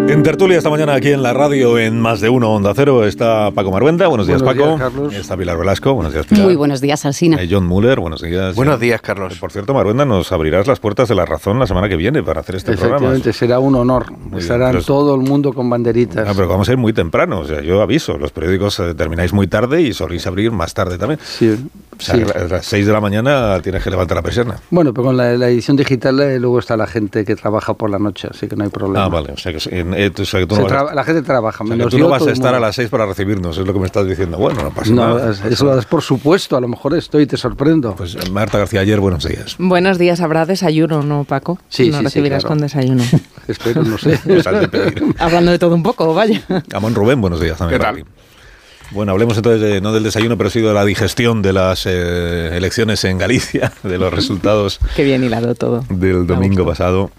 En 0.08 0.22
tertulia 0.22 0.56
esta 0.58 0.70
mañana 0.70 0.94
aquí 0.94 1.10
en 1.10 1.22
la 1.22 1.32
radio 1.32 1.78
en 1.78 2.00
Más 2.00 2.20
de 2.20 2.28
Uno 2.28 2.50
Onda 2.52 2.72
Cero 2.74 3.04
está 3.04 3.50
Paco 3.50 3.70
Marventa. 3.72 4.06
Buenos 4.06 4.26
días, 4.28 4.40
Buenos 4.40 4.62
Paco. 4.64 4.76
días, 4.76 4.90
Carlos. 4.92 5.14
Está 5.14 5.36
Pilar 5.36 5.58
Velasco. 5.58 5.94
Buenos 5.94 6.12
días, 6.12 6.26
Pilar. 6.26 6.44
Muy 6.46 6.54
buenos 6.56 6.80
días, 6.80 7.04
Alsina. 7.04 7.42
Eh, 7.42 7.48
John 7.50 7.66
Muller, 7.66 7.98
buenos 8.00 8.22
días. 8.22 8.54
Buenos 8.54 8.78
días, 8.78 9.00
Carlos. 9.02 9.36
Por 9.38 9.50
cierto, 9.52 9.74
Marvenda, 9.74 10.04
nos 10.04 10.30
abrirás 10.32 10.66
las 10.68 10.78
puertas 10.78 11.08
de 11.08 11.16
la 11.16 11.26
razón 11.26 11.58
la 11.58 11.66
semana 11.66 11.88
que 11.88 11.96
viene 11.96 12.22
para 12.22 12.40
hacer 12.40 12.54
este 12.56 12.72
programa. 12.72 12.96
Efectivamente, 12.96 13.32
será 13.32 13.58
un 13.58 13.74
honor. 13.74 14.06
Estarán 14.38 14.68
pero 14.70 14.78
es- 14.80 14.86
todo 14.86 15.14
el 15.16 15.22
mundo 15.22 15.52
con 15.52 15.68
banderitas. 15.68 16.26
Ah, 16.28 16.32
pero 16.36 16.48
vamos 16.48 16.68
a 16.68 16.72
ir 16.72 16.78
muy 16.78 16.92
temprano, 16.92 17.40
o 17.40 17.44
sea, 17.44 17.60
yo 17.60 17.82
aviso, 17.82 18.16
los 18.16 18.30
periódicos 18.30 18.78
eh, 18.80 18.94
termináis 18.94 19.32
muy 19.32 19.48
tarde 19.48 19.82
y 19.82 19.92
soléis 19.92 20.26
abrir 20.26 20.52
más 20.52 20.72
tarde 20.72 20.98
también. 20.98 21.18
Sí, 21.22 21.50
O 21.98 22.00
sea, 22.02 22.14
sí. 22.14 22.22
a 22.22 22.44
las 22.44 22.64
6 22.66 22.86
de 22.86 22.92
la 22.92 23.00
mañana 23.00 23.60
tienes 23.60 23.82
que 23.82 23.90
levantar 23.90 24.16
la 24.16 24.22
persiana. 24.22 24.56
Bueno, 24.70 24.94
pero 24.94 25.06
con 25.06 25.16
la, 25.16 25.32
la 25.36 25.48
edición 25.48 25.76
digital 25.76 26.20
eh, 26.20 26.38
luego 26.38 26.58
está 26.60 26.76
la 26.76 26.86
gente 26.86 27.24
que 27.24 27.34
trabaja 27.34 27.74
por 27.74 27.90
la 27.90 27.98
noche, 27.98 28.28
así 28.30 28.46
que 28.46 28.54
no 28.56 28.64
hay 28.64 28.70
problema. 28.70 29.04
Ah, 29.04 29.08
vale, 29.08 29.32
o 29.32 29.36
sea 29.36 29.52
que, 29.52 29.58
en- 29.76 29.95
eh, 29.96 30.10
tú- 30.10 30.22
o 30.22 30.24
sea 30.26 30.40
que 30.40 30.46
tú 30.46 30.54
Se 30.54 30.60
no 30.60 30.66
vas, 30.66 30.72
traba- 30.72 30.94
la 30.94 31.04
gente 31.04 31.22
trabaja, 31.22 31.64
o 31.64 31.66
sea 31.66 31.76
que 31.76 31.84
tú 31.86 31.98
no 31.98 32.08
vas 32.08 32.26
a 32.26 32.30
estar 32.32 32.54
a 32.54 32.60
las 32.60 32.74
6 32.76 32.88
para 32.88 33.06
recibirnos, 33.06 33.56
es 33.58 33.66
lo 33.66 33.72
que 33.72 33.78
me 33.80 33.86
estás 33.86 34.06
diciendo. 34.06 34.36
Bueno, 34.38 34.62
no 34.62 34.70
pasa 34.70 34.92
No, 34.92 35.14
nada. 35.16 35.30
es- 35.32 35.44
eso 35.44 35.64
lo 35.64 35.74
das 35.74 35.86
por 35.86 36.02
supuesto, 36.02 36.56
a 36.56 36.60
lo 36.60 36.68
mejor 36.68 36.94
estoy 36.96 37.22
y 37.24 37.26
te 37.26 37.36
sorprendo. 37.36 37.94
Pues 37.96 38.16
Marta 38.30 38.58
García, 38.58 38.80
ayer, 38.80 39.00
buenos 39.00 39.24
días. 39.24 39.56
Buenos 39.58 39.98
días, 39.98 40.20
habrá 40.20 40.46
desayuno, 40.46 41.02
¿no, 41.02 41.24
Paco? 41.24 41.58
Sí, 41.68 41.86
no 41.88 41.92
sí, 41.94 41.98
sí, 41.98 42.04
recibirás 42.04 42.42
claro. 42.44 42.48
con 42.56 42.58
desayuno. 42.62 43.02
Espero, 43.48 43.82
no 43.82 43.98
sé. 43.98 44.18
Pues 44.24 44.46
has 44.46 44.60
de 44.60 44.68
pedir. 44.68 45.04
Hablando 45.18 45.50
de 45.50 45.58
todo 45.58 45.74
un 45.74 45.82
poco, 45.82 46.14
vaya. 46.14 46.42
Amón 46.74 46.94
Rubén, 46.94 47.20
buenos 47.20 47.40
días 47.40 47.58
también. 47.58 47.80
¿Qué 47.80 48.02
ti. 48.02 48.04
Bueno, 48.92 49.10
hablemos 49.10 49.36
entonces 49.36 49.60
de- 49.60 49.80
no 49.80 49.92
del 49.92 50.04
desayuno, 50.04 50.36
pero 50.38 50.48
sí 50.48 50.60
de 50.60 50.72
la 50.72 50.84
digestión 50.84 51.42
de 51.42 51.52
las 51.52 51.86
eh, 51.86 52.56
elecciones 52.56 53.04
en 53.04 53.18
Galicia, 53.18 53.72
de 53.82 53.98
los 53.98 54.12
resultados 54.14 54.78
Qué 54.94 55.02
bien 55.02 55.24
hilado 55.24 55.56
todo. 55.56 55.84
del 55.88 56.24
domingo 56.26 56.64
pasado. 56.64 57.10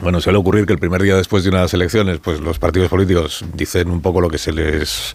Bueno, 0.00 0.20
suele 0.20 0.38
ocurrir 0.38 0.66
que 0.66 0.74
el 0.74 0.78
primer 0.78 1.02
día 1.02 1.16
después 1.16 1.42
de 1.42 1.50
unas 1.50 1.72
elecciones, 1.72 2.18
pues 2.18 2.40
los 2.40 2.58
partidos 2.58 2.90
políticos 2.90 3.44
dicen 3.54 3.90
un 3.90 4.02
poco 4.02 4.20
lo 4.20 4.28
que 4.28 4.36
se 4.36 4.52
les 4.52 5.14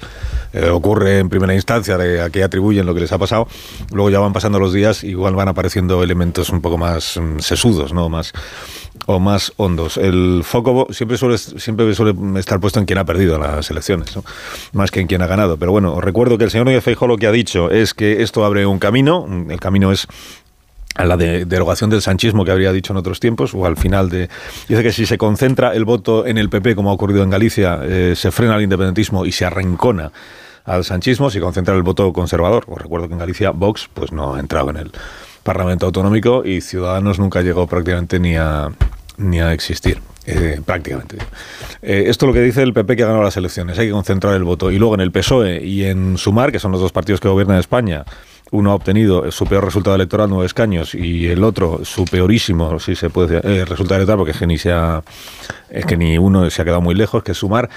eh, 0.54 0.70
ocurre 0.70 1.20
en 1.20 1.30
primera 1.30 1.54
instancia, 1.54 1.98
de 1.98 2.22
a 2.22 2.30
qué 2.30 2.44
atribuyen 2.44 2.86
lo 2.86 2.94
que 2.96 3.02
les 3.02 3.12
ha 3.12 3.20
pasado. 3.20 3.48
Luego 3.92 4.10
ya 4.10 4.20
van 4.20 4.34
pasando 4.34 4.60
los 4.60 4.74
días, 4.74 5.04
igual 5.04 5.36
van 5.36 5.48
apareciendo 5.48 6.02
elementos 6.02 6.50
un 6.50 6.62
poco 6.62 6.78
más 6.80 7.18
mm, 7.18 7.40
sesudos, 7.40 7.94
¿no? 7.94 8.10
Más 8.10 8.34
o 9.06 9.20
más 9.20 9.54
hondos. 9.58 9.98
El 9.98 10.42
foco 10.44 10.88
siempre 10.92 11.18
suele, 11.18 11.38
siempre 11.38 11.94
suele 11.94 12.14
estar 12.40 12.60
puesto 12.60 12.80
en 12.80 12.86
quien 12.86 13.00
ha 13.00 13.06
perdido 13.06 13.38
las 13.38 13.70
elecciones, 13.72 14.16
¿no? 14.16 14.24
más 14.74 14.92
que 14.92 15.00
en 15.00 15.08
quien 15.08 15.22
ha 15.22 15.28
ganado. 15.28 15.58
Pero 15.58 15.72
bueno, 15.72 15.94
os 15.94 16.04
recuerdo 16.04 16.38
que 16.38 16.44
el 16.44 16.52
señor 16.52 16.66
Núñez 16.66 16.84
Feijóo 16.84 17.08
lo 17.08 17.18
que 17.18 17.28
ha 17.28 17.32
dicho 17.32 17.70
es 17.72 17.94
que 17.94 18.22
esto 18.22 18.46
abre 18.46 18.66
un 18.66 18.80
camino. 18.80 19.28
El 19.50 19.60
camino 19.60 19.92
es 19.92 20.08
a 20.96 21.06
la 21.06 21.18
de- 21.18 21.46
derogación 21.46 21.90
del 21.90 22.02
sanchismo 22.02 22.44
que 22.46 22.52
habría 22.52 22.72
dicho 22.72 22.94
en 22.94 22.98
otros 22.98 23.20
tiempos, 23.20 23.54
o 23.54 23.66
al 23.66 23.78
final 23.78 24.10
de... 24.10 24.30
Dice 24.68 24.84
que 24.84 24.92
si 24.92 25.06
se 25.06 25.18
concentra 25.18 25.74
el 25.74 25.86
voto 25.86 26.26
en 26.26 26.38
el 26.38 26.50
PP, 26.50 26.76
como 26.76 26.90
ha 26.90 26.94
ocurrido 26.94 27.24
en 27.24 27.30
Galicia, 27.30 27.80
eh, 27.84 28.14
se 28.16 28.32
frena 28.32 28.56
el 28.58 28.64
independentismo 28.64 29.26
y 29.26 29.32
se 29.32 29.46
arrincona 29.46 30.12
al 30.66 30.84
sanchismo, 30.84 31.30
si 31.30 31.40
concentra 31.40 31.76
el 31.76 31.82
voto 31.84 32.12
conservador. 32.14 32.66
Os 32.68 32.80
recuerdo 32.82 33.08
que 33.08 33.14
en 33.14 33.20
Galicia 33.20 33.52
Vox 33.52 33.90
pues 33.94 34.12
no 34.12 34.36
ha 34.36 34.40
entrado 34.40 34.70
en 34.70 34.78
el 34.78 34.92
Parlamento 35.44 35.88
Autonómico 35.88 36.44
y 36.46 36.62
Ciudadanos 36.62 37.18
nunca 37.20 37.42
llegó 37.42 37.66
prácticamente 37.68 38.20
ni 38.20 38.36
a, 38.36 38.68
ni 39.18 39.40
a 39.40 39.54
existir. 39.54 40.00
Eh, 40.28 40.62
prácticamente. 40.64 41.18
Eh, 41.82 42.04
esto 42.06 42.26
es 42.26 42.28
lo 42.28 42.34
que 42.34 42.42
dice 42.44 42.62
el 42.62 42.74
PP 42.74 42.96
que 42.96 43.02
ha 43.02 43.08
ganado 43.08 43.24
las 43.24 43.38
elecciones. 43.38 43.80
Hay 43.80 43.88
que 43.88 43.92
concentrar 43.92 44.36
el 44.36 44.44
voto. 44.44 44.70
Y 44.70 44.78
luego 44.78 44.94
en 44.94 45.02
el 45.02 45.12
PSOE 45.12 45.66
y 45.66 45.86
en 45.86 46.16
Sumar, 46.20 46.52
que 46.52 46.60
son 46.60 46.72
los 46.72 46.80
dos 46.80 46.92
partidos 46.92 47.20
que 47.20 47.28
gobiernan 47.28 47.58
España, 47.58 48.06
uno 48.52 48.72
ha 48.72 48.76
obtenido 48.76 49.32
su 49.32 49.46
peor 49.46 49.66
resultado 49.66 49.96
electoral, 49.96 50.30
nueve 50.30 50.46
escaños, 50.46 50.94
y 50.94 51.28
el 51.28 51.44
otro 51.44 51.84
su 51.84 52.06
peorísimo, 52.06 52.80
si 52.80 52.96
se 52.96 53.10
puede 53.10 53.38
eh, 53.38 53.66
resultado 53.66 53.96
electoral, 53.96 54.18
porque 54.18 54.32
es 54.32 54.38
que 54.38 54.48
ni, 54.48 54.56
es 54.56 55.86
que 55.86 55.98
ni 55.98 56.18
uno 56.18 56.50
se 56.50 56.62
ha 56.62 56.66
quedado 56.66 56.82
muy 56.82 56.96
lejos, 56.96 57.24
que 57.24 57.34
Sumar. 57.34 57.70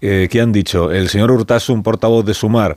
Eh, 0.00 0.28
¿Qué 0.30 0.40
han 0.40 0.52
dicho? 0.52 0.90
El 0.90 1.08
señor 1.08 1.30
Urtasun, 1.30 1.82
portavoz 1.82 2.24
de 2.24 2.34
Sumar, 2.34 2.76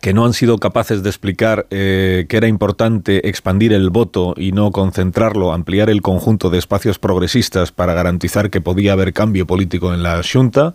que 0.00 0.14
no 0.14 0.24
han 0.24 0.32
sido 0.32 0.58
capaces 0.58 1.02
de 1.02 1.10
explicar 1.10 1.66
eh, 1.70 2.26
que 2.28 2.36
era 2.36 2.46
importante 2.46 3.28
expandir 3.28 3.72
el 3.72 3.90
voto 3.90 4.34
y 4.36 4.52
no 4.52 4.70
concentrarlo, 4.70 5.52
ampliar 5.52 5.90
el 5.90 6.00
conjunto 6.00 6.48
de 6.48 6.58
espacios 6.58 6.98
progresistas 6.98 7.72
para 7.72 7.94
garantizar 7.94 8.50
que 8.50 8.60
podía 8.60 8.92
haber 8.92 9.12
cambio 9.12 9.46
político 9.46 9.92
en 9.92 10.02
la 10.02 10.22
Junta. 10.22 10.74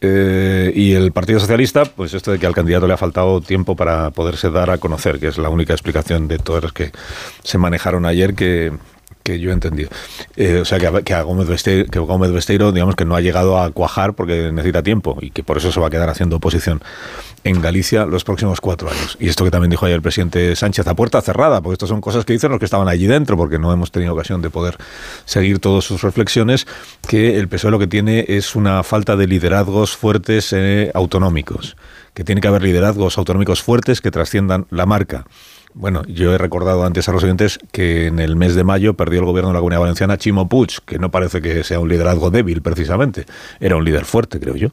Eh, 0.00 0.72
y 0.74 0.92
el 0.92 1.12
Partido 1.12 1.40
Socialista, 1.40 1.84
pues 1.84 2.12
esto 2.12 2.30
de 2.30 2.38
que 2.38 2.46
al 2.46 2.54
candidato 2.54 2.86
le 2.86 2.94
ha 2.94 2.98
faltado 2.98 3.40
tiempo 3.40 3.76
para 3.76 4.10
poderse 4.10 4.50
dar 4.50 4.70
a 4.70 4.78
conocer, 4.78 5.18
que 5.18 5.28
es 5.28 5.38
la 5.38 5.48
única 5.48 5.72
explicación 5.72 6.28
de 6.28 6.38
todas 6.38 6.64
las 6.64 6.72
que 6.72 6.92
se 7.42 7.58
manejaron 7.58 8.04
ayer 8.04 8.34
que, 8.34 8.72
que 9.26 9.40
yo 9.40 9.50
he 9.50 9.52
entendido. 9.52 9.90
Eh, 10.36 10.60
o 10.60 10.64
sea, 10.64 10.78
que, 10.78 11.02
que 11.02 11.20
Gómez 11.20 11.48
Besteiro, 12.30 12.70
digamos 12.70 12.94
que 12.94 13.04
no 13.04 13.16
ha 13.16 13.20
llegado 13.20 13.58
a 13.58 13.72
cuajar 13.72 14.14
porque 14.14 14.52
necesita 14.52 14.84
tiempo 14.84 15.18
y 15.20 15.30
que 15.30 15.42
por 15.42 15.58
eso 15.58 15.72
se 15.72 15.80
va 15.80 15.88
a 15.88 15.90
quedar 15.90 16.08
haciendo 16.08 16.36
oposición 16.36 16.80
en 17.42 17.60
Galicia 17.60 18.06
los 18.06 18.22
próximos 18.22 18.60
cuatro 18.60 18.88
años. 18.88 19.16
Y 19.18 19.28
esto 19.28 19.44
que 19.44 19.50
también 19.50 19.70
dijo 19.70 19.84
ayer 19.84 19.96
el 19.96 20.02
presidente 20.02 20.54
Sánchez 20.54 20.86
a 20.86 20.94
puerta 20.94 21.20
cerrada, 21.22 21.60
porque 21.60 21.72
estas 21.74 21.88
son 21.88 22.00
cosas 22.00 22.24
que 22.24 22.34
dicen 22.34 22.52
los 22.52 22.60
que 22.60 22.66
estaban 22.66 22.86
allí 22.86 23.08
dentro, 23.08 23.36
porque 23.36 23.58
no 23.58 23.72
hemos 23.72 23.90
tenido 23.90 24.12
ocasión 24.12 24.42
de 24.42 24.50
poder 24.50 24.76
seguir 25.24 25.58
todas 25.58 25.82
sus 25.82 26.02
reflexiones, 26.02 26.64
que 27.08 27.36
el 27.36 27.48
PSOE 27.48 27.72
lo 27.72 27.80
que 27.80 27.88
tiene 27.88 28.24
es 28.28 28.54
una 28.54 28.84
falta 28.84 29.16
de 29.16 29.26
liderazgos 29.26 29.96
fuertes 29.96 30.52
eh, 30.52 30.92
autonómicos, 30.94 31.76
que 32.14 32.22
tiene 32.22 32.40
que 32.40 32.46
haber 32.46 32.62
liderazgos 32.62 33.18
autonómicos 33.18 33.60
fuertes 33.60 34.00
que 34.00 34.12
trasciendan 34.12 34.66
la 34.70 34.86
marca. 34.86 35.24
Bueno, 35.78 36.04
yo 36.08 36.32
he 36.32 36.38
recordado 36.38 36.86
antes 36.86 37.06
a 37.06 37.12
los 37.12 37.22
oyentes 37.22 37.58
que 37.70 38.06
en 38.06 38.18
el 38.18 38.34
mes 38.34 38.54
de 38.54 38.64
mayo 38.64 38.94
perdió 38.94 39.20
el 39.20 39.26
gobierno 39.26 39.50
de 39.50 39.54
la 39.54 39.60
Comunidad 39.60 39.80
Valenciana 39.80 40.16
Chimo 40.16 40.48
Puig, 40.48 40.70
que 40.86 40.98
no 40.98 41.10
parece 41.10 41.42
que 41.42 41.64
sea 41.64 41.80
un 41.80 41.90
liderazgo 41.90 42.30
débil 42.30 42.62
precisamente, 42.62 43.26
era 43.60 43.76
un 43.76 43.84
líder 43.84 44.06
fuerte, 44.06 44.40
creo 44.40 44.56
yo, 44.56 44.70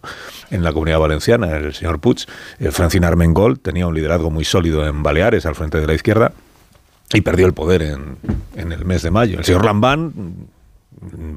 en 0.50 0.64
la 0.64 0.72
Comunidad 0.72 1.00
Valenciana, 1.00 1.58
el 1.58 1.74
señor 1.74 2.00
Puig. 2.00 2.20
Eh, 2.58 2.72
Francina 2.72 3.10
Armengol 3.10 3.60
tenía 3.60 3.86
un 3.86 3.94
liderazgo 3.94 4.32
muy 4.32 4.46
sólido 4.46 4.88
en 4.88 5.04
Baleares, 5.04 5.46
al 5.46 5.56
frente 5.56 5.82
de 5.82 5.88
la 5.88 5.94
izquierda, 5.94 6.32
y 7.14 7.20
perdió 7.20 7.48
el 7.48 7.54
poder 7.54 7.82
en, 7.82 8.16
en 8.56 8.72
el 8.72 8.86
mes 8.86 9.02
de 9.02 9.12
mayo. 9.12 9.40
El 9.40 9.44
señor 9.44 9.66
Lambán, 9.66 10.14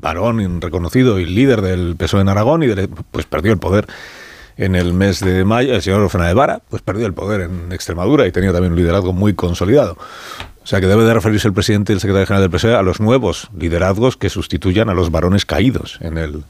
varón 0.00 0.60
reconocido 0.60 1.18
y 1.18 1.24
líder 1.24 1.60
del 1.60 1.96
PSOE 1.96 2.20
en 2.20 2.28
Aragón, 2.28 2.62
y 2.62 2.68
pues 3.10 3.26
perdió 3.26 3.52
el 3.52 3.58
poder 3.58 3.88
en 4.56 4.74
el 4.74 4.92
mes 4.94 5.20
de 5.20 5.44
mayo. 5.44 5.74
El 5.74 5.82
señor 5.82 6.08
Fernández 6.10 6.34
Vara, 6.34 6.62
pues 6.68 6.82
perdió 6.82 7.06
el 7.06 7.14
poder 7.14 7.42
en 7.42 7.72
Extremadura 7.72 8.26
y 8.26 8.32
tenía 8.32 8.52
también 8.52 8.72
un 8.72 8.78
liderazgo 8.78 9.12
muy 9.12 9.34
consolidado. 9.34 9.96
O 10.62 10.66
sea 10.66 10.80
que 10.80 10.86
debe 10.86 11.04
de 11.04 11.14
referirse 11.14 11.46
el 11.46 11.54
presidente 11.54 11.92
y 11.92 11.94
el 11.94 12.00
secretario 12.00 12.26
general 12.26 12.42
del 12.42 12.50
PSOE 12.50 12.74
a 12.74 12.82
los 12.82 13.00
nuevos 13.00 13.48
liderazgos 13.56 14.16
que 14.16 14.30
sustituyan 14.30 14.88
a 14.88 14.94
los 14.94 15.10
varones 15.10 15.44
caídos 15.46 15.98
en 16.00 16.18
el 16.18 16.42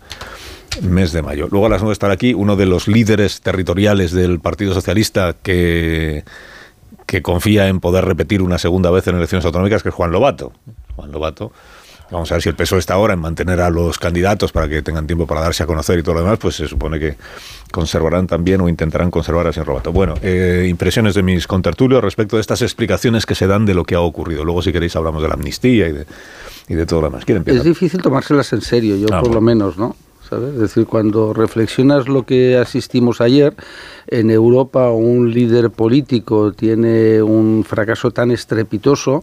mes 0.82 1.12
de 1.12 1.22
mayo. 1.22 1.48
Luego 1.50 1.66
a 1.66 1.68
las 1.68 1.82
nueve 1.82 1.92
estará 1.92 2.14
aquí 2.14 2.32
uno 2.32 2.56
de 2.56 2.66
los 2.66 2.88
líderes 2.88 3.40
territoriales 3.40 4.12
del 4.12 4.40
Partido 4.40 4.72
Socialista 4.72 5.34
que, 5.42 6.24
que 7.06 7.22
confía 7.22 7.68
en 7.68 7.80
poder 7.80 8.04
repetir 8.04 8.42
una 8.42 8.58
segunda 8.58 8.90
vez 8.90 9.06
en 9.06 9.16
elecciones 9.16 9.44
autonómicas, 9.44 9.82
que 9.82 9.90
es 9.90 9.94
Juan 9.94 10.12
Lobato. 10.12 10.52
Juan 10.96 11.12
Lobato. 11.12 11.52
Vamos 12.10 12.30
a 12.30 12.36
ver 12.36 12.42
si 12.42 12.48
el 12.48 12.54
PSOE 12.54 12.78
está 12.78 12.94
ahora 12.94 13.14
en 13.14 13.20
mantener 13.20 13.60
a 13.60 13.68
los 13.68 13.98
candidatos 13.98 14.52
para 14.52 14.68
que 14.68 14.80
tengan 14.82 15.06
tiempo 15.06 15.26
para 15.26 15.40
darse 15.40 15.64
a 15.64 15.66
conocer 15.66 15.98
y 15.98 16.02
todo 16.02 16.14
lo 16.14 16.20
demás, 16.22 16.38
pues 16.38 16.54
se 16.54 16.68
supone 16.68 17.00
que 17.00 17.16
conservarán 17.72 18.26
también 18.28 18.60
o 18.60 18.68
intentarán 18.68 19.10
conservar 19.10 19.46
al 19.46 19.52
señor 19.52 19.68
Lobato. 19.68 19.92
Bueno, 19.92 20.14
eh, 20.22 20.66
impresiones 20.68 21.14
de 21.14 21.22
mis 21.24 21.46
contertulios 21.46 22.02
respecto 22.02 22.36
de 22.36 22.42
estas 22.42 22.62
explicaciones 22.62 23.26
que 23.26 23.34
se 23.34 23.46
dan 23.48 23.66
de 23.66 23.74
lo 23.74 23.84
que 23.84 23.96
ha 23.96 24.00
ocurrido. 24.00 24.44
Luego, 24.44 24.62
si 24.62 24.72
queréis, 24.72 24.94
hablamos 24.94 25.20
de 25.22 25.28
la 25.28 25.34
amnistía 25.34 25.88
y 25.88 25.92
de, 25.92 26.06
y 26.68 26.74
de 26.74 26.86
todo 26.86 27.00
lo 27.00 27.08
demás. 27.08 27.24
¿Quién 27.24 27.38
empieza? 27.38 27.58
Es 27.58 27.64
difícil 27.64 28.00
tomárselas 28.00 28.52
en 28.52 28.60
serio, 28.60 28.96
yo 28.96 29.06
Ah, 29.12 29.20
por 29.20 29.34
lo 29.34 29.40
menos, 29.40 29.76
¿no? 29.76 29.96
Es 30.32 30.58
decir, 30.58 30.86
cuando 30.86 31.32
reflexionas 31.32 32.08
lo 32.08 32.24
que 32.24 32.56
asistimos 32.56 33.20
ayer, 33.20 33.54
en 34.08 34.30
Europa 34.30 34.90
un 34.90 35.32
líder 35.32 35.70
político 35.70 36.52
tiene 36.52 37.22
un 37.22 37.64
fracaso 37.66 38.10
tan 38.12 38.30
estrepitoso 38.30 39.22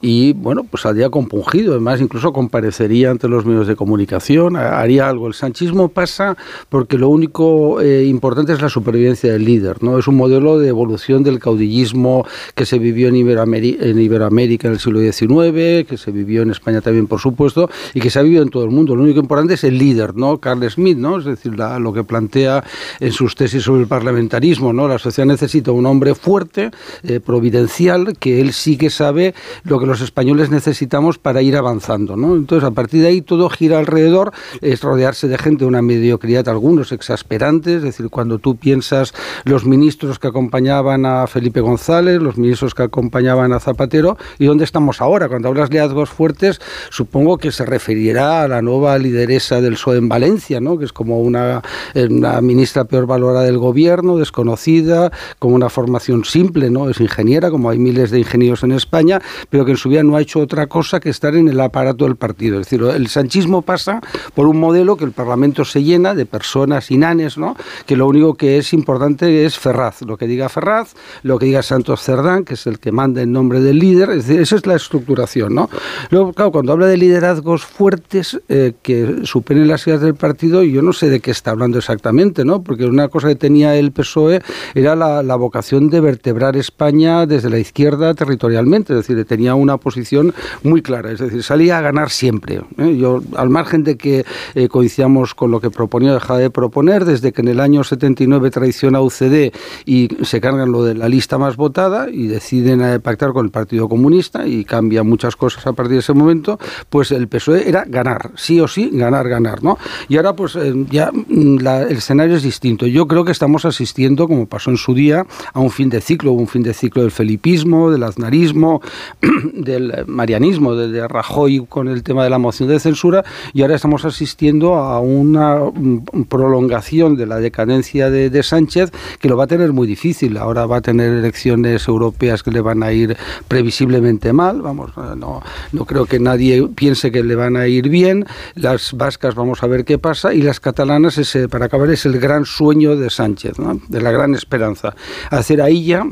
y, 0.00 0.32
bueno, 0.32 0.64
pues 0.68 0.82
saldría 0.82 1.08
compungido, 1.10 1.72
además 1.72 2.00
incluso 2.00 2.32
comparecería 2.32 3.10
ante 3.10 3.28
los 3.28 3.44
medios 3.46 3.66
de 3.68 3.76
comunicación, 3.76 4.56
ha- 4.56 4.80
haría 4.80 5.08
algo. 5.08 5.26
El 5.28 5.34
sanchismo 5.34 5.88
pasa 5.88 6.36
porque 6.68 6.98
lo 6.98 7.08
único 7.08 7.80
eh, 7.80 8.04
importante 8.06 8.52
es 8.52 8.60
la 8.60 8.68
supervivencia 8.68 9.32
del 9.32 9.44
líder, 9.44 9.82
¿no? 9.82 9.98
Es 9.98 10.08
un 10.08 10.16
modelo 10.16 10.58
de 10.58 10.68
evolución 10.68 11.22
del 11.22 11.38
caudillismo 11.38 12.26
que 12.54 12.66
se 12.66 12.78
vivió 12.78 13.08
en, 13.08 13.14
en 13.14 13.98
Iberoamérica 14.00 14.66
en 14.68 14.74
el 14.74 14.80
siglo 14.80 15.00
XIX, 15.00 15.86
que 15.86 15.96
se 15.96 16.10
vivió 16.10 16.42
en 16.42 16.50
España 16.50 16.80
también, 16.80 17.06
por 17.06 17.20
supuesto, 17.20 17.70
y 17.94 18.00
que 18.00 18.10
se 18.10 18.18
ha 18.18 18.22
vivido 18.22 18.42
en 18.42 18.50
todo 18.50 18.64
el 18.64 18.70
mundo. 18.70 18.96
Lo 18.96 19.02
único 19.04 19.20
importante 19.20 19.54
es 19.54 19.64
el 19.64 19.78
líder, 19.78 20.14
¿no? 20.16 20.38
Carl 20.44 20.70
Smith, 20.70 20.98
¿no? 20.98 21.18
Es 21.18 21.24
decir, 21.24 21.54
lo 21.56 21.92
que 21.92 22.04
plantea 22.04 22.62
en 23.00 23.12
sus 23.12 23.34
tesis 23.34 23.62
sobre 23.62 23.82
el 23.82 23.88
parlamentarismo, 23.88 24.72
¿no? 24.72 24.86
La 24.86 24.98
sociedad 24.98 25.26
necesita 25.26 25.72
un 25.72 25.86
hombre 25.86 26.14
fuerte, 26.14 26.70
eh, 27.02 27.20
providencial, 27.20 28.16
que 28.18 28.40
él 28.40 28.52
sí 28.52 28.76
que 28.76 28.90
sabe 28.90 29.34
lo 29.64 29.80
que 29.80 29.86
los 29.86 30.00
españoles 30.00 30.50
necesitamos 30.50 31.18
para 31.18 31.40
ir 31.40 31.56
avanzando, 31.56 32.16
¿no? 32.16 32.36
Entonces, 32.36 32.68
a 32.68 32.72
partir 32.72 33.00
de 33.02 33.08
ahí 33.08 33.22
todo 33.22 33.48
gira 33.48 33.78
alrededor, 33.78 34.32
es 34.60 34.82
rodearse 34.82 35.28
de 35.28 35.38
gente 35.38 35.64
una 35.64 35.80
mediocridad, 35.80 36.48
algunos 36.48 36.92
exasperantes, 36.92 37.76
es 37.76 37.82
decir, 37.82 38.10
cuando 38.10 38.38
tú 38.38 38.56
piensas 38.56 39.14
los 39.44 39.64
ministros 39.64 40.18
que 40.18 40.28
acompañaban 40.28 41.06
a 41.06 41.26
Felipe 41.26 41.60
González, 41.60 42.20
los 42.20 42.36
ministros 42.36 42.74
que 42.74 42.82
acompañaban 42.82 43.52
a 43.52 43.60
Zapatero, 43.60 44.18
¿y 44.38 44.46
dónde 44.46 44.64
estamos 44.64 45.00
ahora? 45.00 45.28
Cuando 45.28 45.48
hablas 45.48 45.70
de 45.70 45.74
liderazgos 45.74 46.10
fuertes, 46.10 46.60
supongo 46.90 47.38
que 47.38 47.50
se 47.50 47.64
referirá 47.64 48.42
a 48.42 48.48
la 48.48 48.60
nueva 48.62 48.98
lideresa 48.98 49.60
del 49.60 49.74
PSOE 49.74 49.98
en 49.98 50.08
Valencia, 50.08 50.33
¿no? 50.60 50.78
que 50.78 50.84
es 50.84 50.92
como 50.92 51.20
una, 51.20 51.62
eh, 51.94 52.06
una 52.10 52.40
ministra 52.40 52.84
peor 52.84 53.06
valorada 53.06 53.44
del 53.44 53.58
gobierno, 53.58 54.16
desconocida, 54.16 55.12
con 55.38 55.52
una 55.52 55.68
formación 55.68 56.24
simple, 56.24 56.70
¿no? 56.70 56.88
es 56.88 57.00
ingeniera, 57.00 57.50
como 57.50 57.70
hay 57.70 57.78
miles 57.78 58.10
de 58.10 58.18
ingenieros 58.18 58.62
en 58.62 58.72
España, 58.72 59.20
pero 59.50 59.64
que 59.64 59.72
en 59.72 59.76
su 59.76 59.88
vida 59.88 60.02
no 60.02 60.16
ha 60.16 60.20
hecho 60.20 60.40
otra 60.40 60.66
cosa 60.66 61.00
que 61.00 61.10
estar 61.10 61.34
en 61.34 61.48
el 61.48 61.60
aparato 61.60 62.04
del 62.04 62.16
partido. 62.16 62.60
Es 62.60 62.66
decir, 62.66 62.82
el 62.82 63.08
sanchismo 63.08 63.62
pasa 63.62 64.00
por 64.34 64.46
un 64.46 64.58
modelo 64.58 64.96
que 64.96 65.04
el 65.04 65.12
Parlamento 65.12 65.64
se 65.64 65.82
llena 65.82 66.14
de 66.14 66.26
personas 66.26 66.90
inanes, 66.90 67.38
¿no? 67.38 67.56
que 67.86 67.96
lo 67.96 68.06
único 68.06 68.34
que 68.34 68.58
es 68.58 68.72
importante 68.72 69.44
es 69.44 69.58
Ferraz, 69.58 70.02
lo 70.02 70.16
que 70.16 70.26
diga 70.26 70.48
Ferraz, 70.48 70.94
lo 71.22 71.38
que 71.38 71.46
diga 71.46 71.62
Santos 71.62 72.02
Cerdán, 72.02 72.44
que 72.44 72.54
es 72.54 72.66
el 72.66 72.78
que 72.78 72.92
manda 72.92 73.22
en 73.22 73.32
nombre 73.32 73.60
del 73.60 73.78
líder, 73.78 74.10
es 74.10 74.26
decir, 74.26 74.40
esa 74.40 74.56
es 74.56 74.66
la 74.66 74.74
estructuración. 74.74 75.54
¿no? 75.54 75.68
Luego, 76.10 76.32
claro, 76.32 76.52
cuando 76.52 76.72
habla 76.72 76.86
de 76.86 76.96
liderazgos 76.96 77.64
fuertes 77.64 78.40
eh, 78.48 78.74
que 78.82 79.20
superen 79.24 79.68
las 79.68 79.86
ideas 79.86 80.00
del 80.00 80.14
partido, 80.24 80.62
yo 80.62 80.80
no 80.80 80.94
sé 80.94 81.10
de 81.10 81.20
qué 81.20 81.30
está 81.30 81.50
hablando 81.50 81.76
exactamente, 81.76 82.46
¿no? 82.46 82.62
porque 82.62 82.86
una 82.86 83.08
cosa 83.08 83.28
que 83.28 83.34
tenía 83.34 83.76
el 83.76 83.92
PSOE 83.92 84.40
era 84.74 84.96
la, 84.96 85.36
vocación 85.36 85.90
de 85.90 86.00
vertebrar 86.00 86.56
España 86.56 87.26
desde 87.26 87.50
la 87.50 87.58
izquierda 87.58 88.14
territorialmente, 88.14 88.94
es 88.94 89.06
decir, 89.06 89.22
tenía 89.26 89.54
una 89.54 89.76
posición 89.76 90.32
muy 90.62 90.80
clara, 90.80 91.10
es 91.10 91.18
decir, 91.18 91.42
salía 91.42 91.76
a 91.76 91.82
ganar 91.82 92.08
siempre. 92.08 92.62
¿eh? 92.78 92.96
Yo, 92.96 93.22
al 93.36 93.50
margen 93.50 93.84
de 93.84 93.98
que 93.98 94.24
eh, 94.54 94.68
coincidamos 94.68 95.34
con 95.34 95.50
lo 95.50 95.60
que 95.60 95.68
proponía 95.70 96.14
dejaba 96.14 96.38
de 96.38 96.48
proponer, 96.48 97.04
desde 97.04 97.32
que 97.32 97.42
en 97.42 97.48
el 97.48 97.60
año 97.60 97.84
79 97.84 98.50
traiciona 98.50 99.02
UCD 99.02 99.52
y 99.84 100.08
se 100.22 100.40
cargan 100.40 100.72
lo 100.72 100.84
de 100.84 100.94
la 100.94 101.10
lista 101.10 101.36
más 101.36 101.56
votada 101.56 102.08
y 102.10 102.28
deciden 102.28 102.80
eh, 102.80 102.98
pactar 102.98 103.34
con 103.34 103.44
el 103.44 103.50
Partido 103.50 103.90
Comunista 103.90 104.46
y 104.46 104.64
cambia 104.64 105.02
muchas 105.02 105.36
cosas 105.36 105.66
a 105.66 105.74
partir 105.74 105.96
de 105.96 105.98
ese 105.98 106.14
momento, 106.14 106.58
pues 106.88 107.12
el 107.12 107.28
PSOE 107.28 107.68
era 107.68 107.84
ganar, 107.86 108.30
sí 108.36 108.58
o 108.58 108.66
sí, 108.68 108.88
ganar, 108.90 109.28
ganar, 109.28 109.62
¿no? 109.62 109.76
Y 110.08 110.13
ahora 110.16 110.34
pues 110.34 110.56
eh, 110.56 110.72
ya 110.90 111.10
mm, 111.12 111.58
la- 111.60 111.82
el 111.82 111.96
escenario 111.98 112.36
es 112.36 112.42
distinto. 112.42 112.86
Yo 112.86 113.06
creo 113.06 113.24
que 113.24 113.32
estamos 113.32 113.64
asistiendo, 113.64 114.28
como 114.28 114.46
pasó 114.46 114.70
en 114.70 114.76
su 114.76 114.94
día, 114.94 115.26
a 115.52 115.60
un 115.60 115.70
fin 115.70 115.90
de 115.90 116.00
ciclo, 116.00 116.32
un 116.32 116.48
fin 116.48 116.62
de 116.62 116.74
ciclo 116.74 117.02
del 117.02 117.10
felipismo, 117.10 117.90
del 117.90 118.02
aznarismo, 118.02 118.80
del 119.54 119.90
eh, 119.90 120.04
marianismo, 120.06 120.74
de, 120.74 121.06
Rajoy 121.08 121.66
con 121.68 121.88
el 121.88 122.02
tema 122.02 122.24
de 122.24 122.30
la 122.30 122.38
moción 122.38 122.68
de 122.68 122.78
censura, 122.80 123.24
y 123.52 123.62
ahora 123.62 123.76
estamos 123.76 124.04
asistiendo 124.04 124.74
a 124.76 125.00
una 125.00 125.56
mm, 125.56 126.24
prolongación 126.28 127.16
de 127.16 127.26
la 127.26 127.38
decadencia 127.38 128.10
de, 128.10 128.30
de 128.30 128.42
Sánchez 128.42 128.90
que 129.20 129.28
lo 129.28 129.36
va 129.36 129.44
a 129.44 129.46
tener 129.46 129.72
muy 129.72 129.86
difícil. 129.86 130.36
Ahora 130.36 130.66
va 130.66 130.78
a 130.78 130.80
tener 130.80 131.12
elecciones 131.12 131.86
europeas 131.88 132.42
que 132.42 132.50
le 132.50 132.60
van 132.60 132.82
a 132.82 132.92
ir 132.92 133.16
previsiblemente 133.48 134.32
mal, 134.32 134.62
vamos, 134.62 134.90
no, 135.16 135.42
no 135.72 135.84
creo 135.84 136.06
que 136.06 136.18
nadie 136.18 136.66
piense 136.74 137.10
que 137.12 137.22
le 137.22 137.34
van 137.34 137.56
a 137.56 137.66
ir 137.66 137.88
bien. 137.88 138.26
Las 138.54 138.92
vascas 138.92 139.34
vamos 139.34 139.62
a 139.62 139.66
ver 139.66 139.84
qué 139.84 139.98
y 140.34 140.42
las 140.42 140.60
catalanas, 140.60 141.18
ese, 141.18 141.48
para 141.48 141.66
acabar, 141.66 141.90
es 141.90 142.04
el 142.06 142.18
gran 142.20 142.44
sueño 142.44 142.96
de 142.96 143.08
Sánchez, 143.10 143.54
de 143.88 144.00
la 144.02 144.10
gran 144.10 144.34
esperanza. 144.34 144.94
Hacer 145.30 145.62
ahí 145.62 145.84
ya 145.86 146.04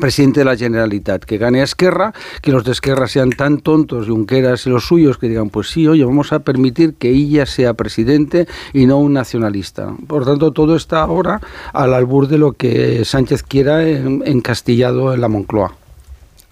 presidente 0.00 0.40
de 0.40 0.44
la 0.46 0.56
Generalitat, 0.56 1.22
que 1.24 1.38
gane 1.38 1.60
a 1.60 1.64
Esquerra, 1.64 2.12
que 2.42 2.50
los 2.50 2.64
de 2.64 2.72
Esquerra 2.72 3.06
sean 3.06 3.30
tan 3.30 3.58
tontos, 3.58 4.08
Junqueras 4.08 4.66
y 4.66 4.70
los 4.70 4.86
suyos, 4.86 5.18
que 5.18 5.28
digan, 5.28 5.50
pues 5.50 5.68
sí, 5.70 5.86
oye, 5.86 6.04
vamos 6.04 6.32
a 6.32 6.40
permitir 6.40 6.94
que 6.94 7.10
ella 7.10 7.46
sea 7.46 7.74
presidente 7.74 8.48
y 8.72 8.86
no 8.86 8.98
un 8.98 9.12
nacionalista. 9.12 9.94
Por 10.08 10.24
tanto, 10.24 10.50
todo 10.52 10.74
está 10.74 11.02
ahora 11.02 11.40
al 11.72 11.94
albur 11.94 12.26
de 12.26 12.38
lo 12.38 12.54
que 12.54 13.04
Sánchez 13.04 13.44
quiera 13.44 13.86
en- 13.88 14.22
encastillado 14.26 15.14
en 15.14 15.20
la 15.20 15.28
Moncloa. 15.28 15.76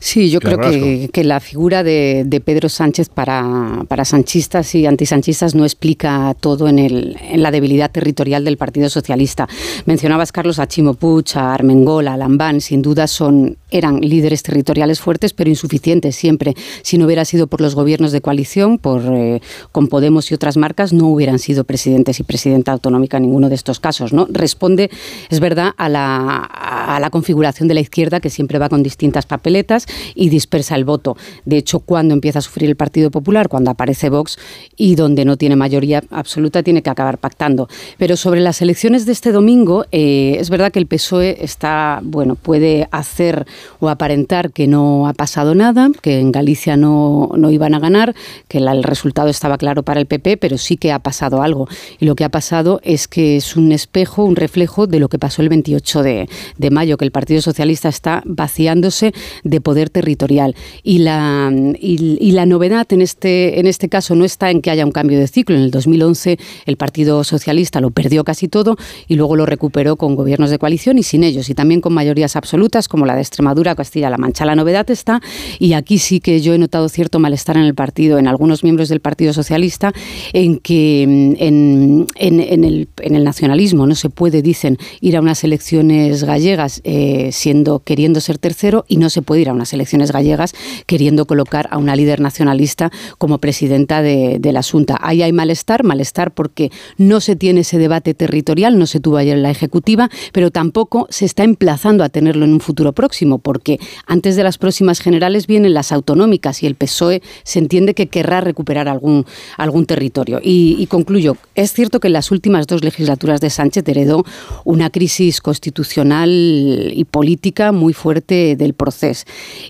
Sí, 0.02 0.30
yo 0.30 0.40
creo 0.40 0.58
que, 0.58 1.10
que, 1.12 1.22
la 1.22 1.38
figura 1.38 1.84
de, 1.84 2.24
de 2.26 2.40
Pedro 2.40 2.68
Sánchez 2.68 3.08
para, 3.08 3.84
para, 3.86 4.04
sanchistas 4.04 4.74
y 4.74 4.84
antisanchistas 4.84 5.54
no 5.54 5.62
explica 5.62 6.34
todo 6.40 6.66
en, 6.66 6.80
el, 6.80 7.16
en, 7.20 7.40
la 7.40 7.52
debilidad 7.52 7.88
territorial 7.88 8.44
del 8.44 8.56
Partido 8.56 8.90
Socialista. 8.90 9.48
Mencionabas, 9.86 10.32
Carlos, 10.32 10.58
a 10.58 10.66
Chimo 10.66 10.94
Puig, 10.94 11.26
a 11.36 11.54
Armengol, 11.54 12.08
a 12.08 12.16
Lambán, 12.16 12.60
sin 12.60 12.82
duda 12.82 13.06
son, 13.06 13.58
eran 13.70 14.00
líderes 14.00 14.42
territoriales 14.42 14.98
fuertes, 14.98 15.34
pero 15.34 15.48
insuficientes 15.48 16.16
siempre. 16.16 16.54
Si 16.82 16.98
no 16.98 17.06
hubiera 17.06 17.24
sido 17.24 17.46
por 17.46 17.60
los 17.60 17.76
gobiernos 17.76 18.10
de 18.10 18.20
coalición, 18.20 18.78
por, 18.78 19.02
eh, 19.04 19.40
con 19.70 19.86
Podemos 19.86 20.32
y 20.32 20.34
otras 20.34 20.56
marcas, 20.56 20.92
no 20.92 21.06
hubieran 21.06 21.38
sido 21.38 21.62
presidentes 21.62 22.18
y 22.18 22.24
presidenta 22.24 22.72
autonómica 22.72 23.18
en 23.18 23.22
ninguno 23.22 23.48
de 23.48 23.54
estos 23.54 23.78
casos. 23.78 24.12
¿no? 24.12 24.26
Responde, 24.28 24.90
es 25.30 25.38
verdad, 25.38 25.74
a 25.76 25.88
la, 25.88 26.38
a 26.38 26.98
la 26.98 27.10
configuración 27.10 27.68
de 27.68 27.74
la 27.74 27.80
izquierda, 27.80 28.18
que 28.18 28.30
siempre 28.30 28.58
va 28.58 28.68
con 28.68 28.82
distintas 28.82 29.26
papeletas 29.26 29.86
y 30.14 30.28
dispersa 30.28 30.74
el 30.74 30.84
voto. 30.84 31.16
De 31.44 31.56
hecho, 31.56 31.80
cuando 31.80 32.14
empieza 32.14 32.38
a 32.38 32.42
sufrir 32.42 32.68
el 32.68 32.76
Partido 32.76 33.10
Popular, 33.10 33.48
cuando 33.48 33.70
aparece 33.70 34.10
Vox 34.10 34.38
y 34.76 34.94
donde 34.94 35.24
no 35.24 35.36
tiene 35.36 35.56
mayoría 35.56 36.02
absoluta, 36.10 36.62
tiene 36.62 36.82
que 36.82 36.90
acabar 36.90 37.18
pactando. 37.18 37.68
Pero 37.98 38.16
sobre 38.16 38.40
las 38.40 38.62
elecciones 38.62 39.06
de 39.06 39.12
este 39.12 39.32
domingo, 39.32 39.86
eh, 39.92 40.36
es 40.38 40.50
verdad 40.50 40.72
que 40.72 40.78
el 40.78 40.86
PSOE 40.86 41.44
está, 41.44 42.00
bueno, 42.02 42.34
puede 42.36 42.88
hacer 42.90 43.46
o 43.80 43.88
aparentar 43.88 44.52
que 44.52 44.66
no 44.66 45.06
ha 45.06 45.12
pasado 45.12 45.54
nada, 45.54 45.90
que 46.00 46.18
en 46.18 46.32
Galicia 46.32 46.76
no, 46.76 47.30
no 47.36 47.50
iban 47.50 47.74
a 47.74 47.78
ganar, 47.78 48.14
que 48.48 48.58
el 48.58 48.82
resultado 48.82 49.28
estaba 49.28 49.58
claro 49.58 49.82
para 49.82 50.00
el 50.00 50.06
PP, 50.06 50.36
pero 50.36 50.58
sí 50.58 50.76
que 50.76 50.92
ha 50.92 50.98
pasado 50.98 51.42
algo. 51.42 51.68
Y 51.98 52.06
lo 52.06 52.14
que 52.14 52.24
ha 52.24 52.28
pasado 52.28 52.80
es 52.82 53.08
que 53.08 53.36
es 53.36 53.56
un 53.56 53.72
espejo, 53.72 54.24
un 54.24 54.36
reflejo 54.36 54.86
de 54.86 55.00
lo 55.00 55.08
que 55.08 55.18
pasó 55.18 55.42
el 55.42 55.48
28 55.48 56.02
de, 56.02 56.28
de 56.58 56.70
mayo, 56.70 56.96
que 56.96 57.04
el 57.04 57.12
Partido 57.12 57.40
Socialista 57.42 57.88
está 57.88 58.22
vaciándose 58.24 59.12
de 59.44 59.60
poder 59.60 59.81
territorial. 59.90 60.54
Y 60.82 60.98
la, 60.98 61.52
y, 61.52 62.32
la 62.32 62.46
novedad 62.46 62.86
en 62.92 63.02
este, 63.02 63.60
en 63.60 63.66
este 63.66 63.88
caso 63.88 64.14
no 64.14 64.24
está 64.24 64.50
en 64.50 64.62
que 64.62 64.70
haya 64.70 64.84
un 64.84 64.92
cambio 64.92 65.18
de 65.18 65.28
ciclo. 65.28 65.56
En 65.56 65.62
el 65.62 65.70
2011 65.70 66.38
el 66.66 66.76
Partido 66.76 67.24
Socialista 67.24 67.80
lo 67.80 67.90
perdió 67.90 68.24
casi 68.24 68.48
todo 68.48 68.76
y 69.08 69.16
luego 69.16 69.36
lo 69.36 69.46
recuperó 69.46 69.96
con 69.96 70.14
gobiernos 70.14 70.50
de 70.50 70.58
coalición 70.58 70.98
y 70.98 71.02
sin 71.02 71.24
ellos, 71.24 71.48
y 71.50 71.54
también 71.54 71.80
con 71.80 71.92
mayorías 71.92 72.36
absolutas 72.36 72.88
como 72.88 73.06
la 73.06 73.14
de 73.14 73.20
Extremadura, 73.20 73.74
Castilla-La 73.74 74.18
Mancha. 74.18 74.44
La 74.44 74.54
novedad 74.54 74.90
está, 74.90 75.20
y 75.58 75.74
aquí 75.74 75.98
sí 75.98 76.20
que 76.20 76.40
yo 76.40 76.54
he 76.54 76.58
notado 76.58 76.88
cierto 76.88 77.18
malestar 77.18 77.56
en 77.56 77.64
el 77.64 77.74
partido, 77.74 78.18
en 78.18 78.28
algunos 78.28 78.62
miembros 78.64 78.88
del 78.88 79.00
Partido 79.00 79.32
Socialista, 79.32 79.92
en 80.32 80.58
que 80.58 81.02
en, 81.02 82.06
en, 82.16 82.64
el, 82.64 82.88
en 83.00 83.14
el, 83.14 83.24
nacionalismo 83.24 83.86
no 83.86 83.94
se 83.94 84.10
puede, 84.10 84.42
dicen, 84.42 84.78
ir 85.00 85.16
a 85.16 85.20
unas 85.20 85.44
elecciones 85.44 86.24
gallegas 86.24 86.80
eh, 86.84 87.30
siendo 87.32 87.80
queriendo 87.80 88.20
ser 88.20 88.38
tercero 88.38 88.84
y 88.88 88.96
no 88.96 89.10
se 89.10 89.22
puede 89.22 89.42
ir 89.42 89.48
a 89.48 89.52
unas 89.52 89.71
elecciones 89.72 90.12
gallegas 90.12 90.54
queriendo 90.86 91.26
colocar 91.26 91.68
a 91.70 91.78
una 91.78 91.96
líder 91.96 92.20
nacionalista 92.20 92.90
como 93.18 93.38
presidenta 93.38 94.02
de, 94.02 94.40
la 94.52 94.60
Asunta. 94.60 94.98
Ahí 95.00 95.22
hay 95.22 95.32
malestar, 95.32 95.82
malestar 95.82 96.32
porque 96.32 96.70
no 96.98 97.20
se 97.20 97.36
tiene 97.36 97.60
ese 97.60 97.78
debate 97.78 98.12
territorial, 98.12 98.78
no 98.78 98.86
se 98.86 99.00
tuvo 99.00 99.16
ayer 99.16 99.36
en 99.36 99.42
la 99.42 99.50
Ejecutiva, 99.50 100.10
pero 100.32 100.50
tampoco 100.50 101.06
se 101.10 101.24
está 101.24 101.42
emplazando 101.42 102.04
a 102.04 102.10
tenerlo 102.10 102.44
en 102.44 102.52
un 102.52 102.60
futuro 102.60 102.92
próximo, 102.92 103.38
porque 103.38 103.80
antes 104.06 104.36
de 104.36 104.44
las 104.44 104.58
próximas 104.58 105.00
generales 105.00 105.46
vienen 105.46 105.74
las 105.74 105.90
autonómicas 105.90 106.62
y 106.62 106.66
el 106.66 106.74
PSOE 106.74 107.22
se 107.44 107.58
entiende 107.58 107.94
que 107.94 108.08
querrá 108.08 108.40
recuperar 108.40 108.88
algún, 108.88 109.24
algún 109.56 109.86
territorio. 109.86 110.38
Y, 110.42 110.76
y 110.78 110.86
concluyo, 110.86 111.36
es 111.54 111.72
cierto 111.72 111.98
que 111.98 112.08
en 112.08 112.12
las 112.12 112.30
últimas 112.30 112.66
dos 112.66 112.84
legislaturas 112.84 113.40
de 113.40 113.50
Sánchez 113.50 113.84
heredó 113.86 114.24
una 114.64 114.90
crisis 114.90 115.40
constitucional 115.40 116.30
y 116.30 117.04
política 117.04 117.72
muy 117.72 117.92
fuerte 117.92 118.56
del 118.56 118.74
proceso. 118.74 119.24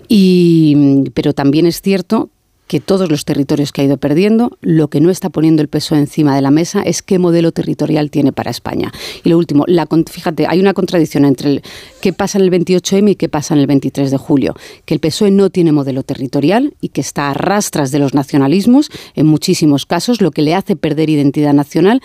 Y, 0.07 1.09
pero 1.13 1.33
también 1.33 1.65
es 1.65 1.81
cierto 1.81 2.29
que 2.67 2.79
todos 2.79 3.09
los 3.09 3.25
territorios 3.25 3.71
que 3.71 3.81
ha 3.81 3.85
ido 3.85 3.97
perdiendo, 3.97 4.57
lo 4.61 4.87
que 4.87 5.01
no 5.01 5.09
está 5.09 5.29
poniendo 5.29 5.61
el 5.61 5.67
peso 5.67 5.95
encima 5.95 6.35
de 6.35 6.41
la 6.41 6.51
mesa 6.51 6.81
es 6.81 7.01
qué 7.01 7.19
modelo 7.19 7.51
territorial 7.51 8.09
tiene 8.09 8.31
para 8.31 8.51
España. 8.51 8.91
Y 9.23 9.29
lo 9.29 9.37
último, 9.37 9.65
la, 9.67 9.87
fíjate, 10.09 10.47
hay 10.47 10.59
una 10.59 10.73
contradicción 10.73 11.25
entre 11.25 11.61
qué 12.01 12.13
pasa 12.13 12.37
en 12.37 12.45
el 12.45 12.51
28M 12.51 13.11
y 13.11 13.15
qué 13.15 13.29
pasa 13.29 13.53
en 13.53 13.59
el 13.59 13.67
23 13.67 14.11
de 14.11 14.17
julio, 14.17 14.55
que 14.85 14.93
el 14.93 14.99
PSOE 14.99 15.31
no 15.31 15.49
tiene 15.49 15.71
modelo 15.71 16.03
territorial 16.03 16.73
y 16.81 16.89
que 16.89 17.01
está 17.01 17.29
a 17.29 17.33
rastras 17.33 17.91
de 17.91 17.99
los 17.99 18.13
nacionalismos 18.13 18.89
en 19.15 19.25
muchísimos 19.25 19.85
casos, 19.85 20.21
lo 20.21 20.31
que 20.31 20.41
le 20.41 20.55
hace 20.55 20.75
perder 20.75 21.09
identidad 21.09 21.53
nacional 21.53 22.01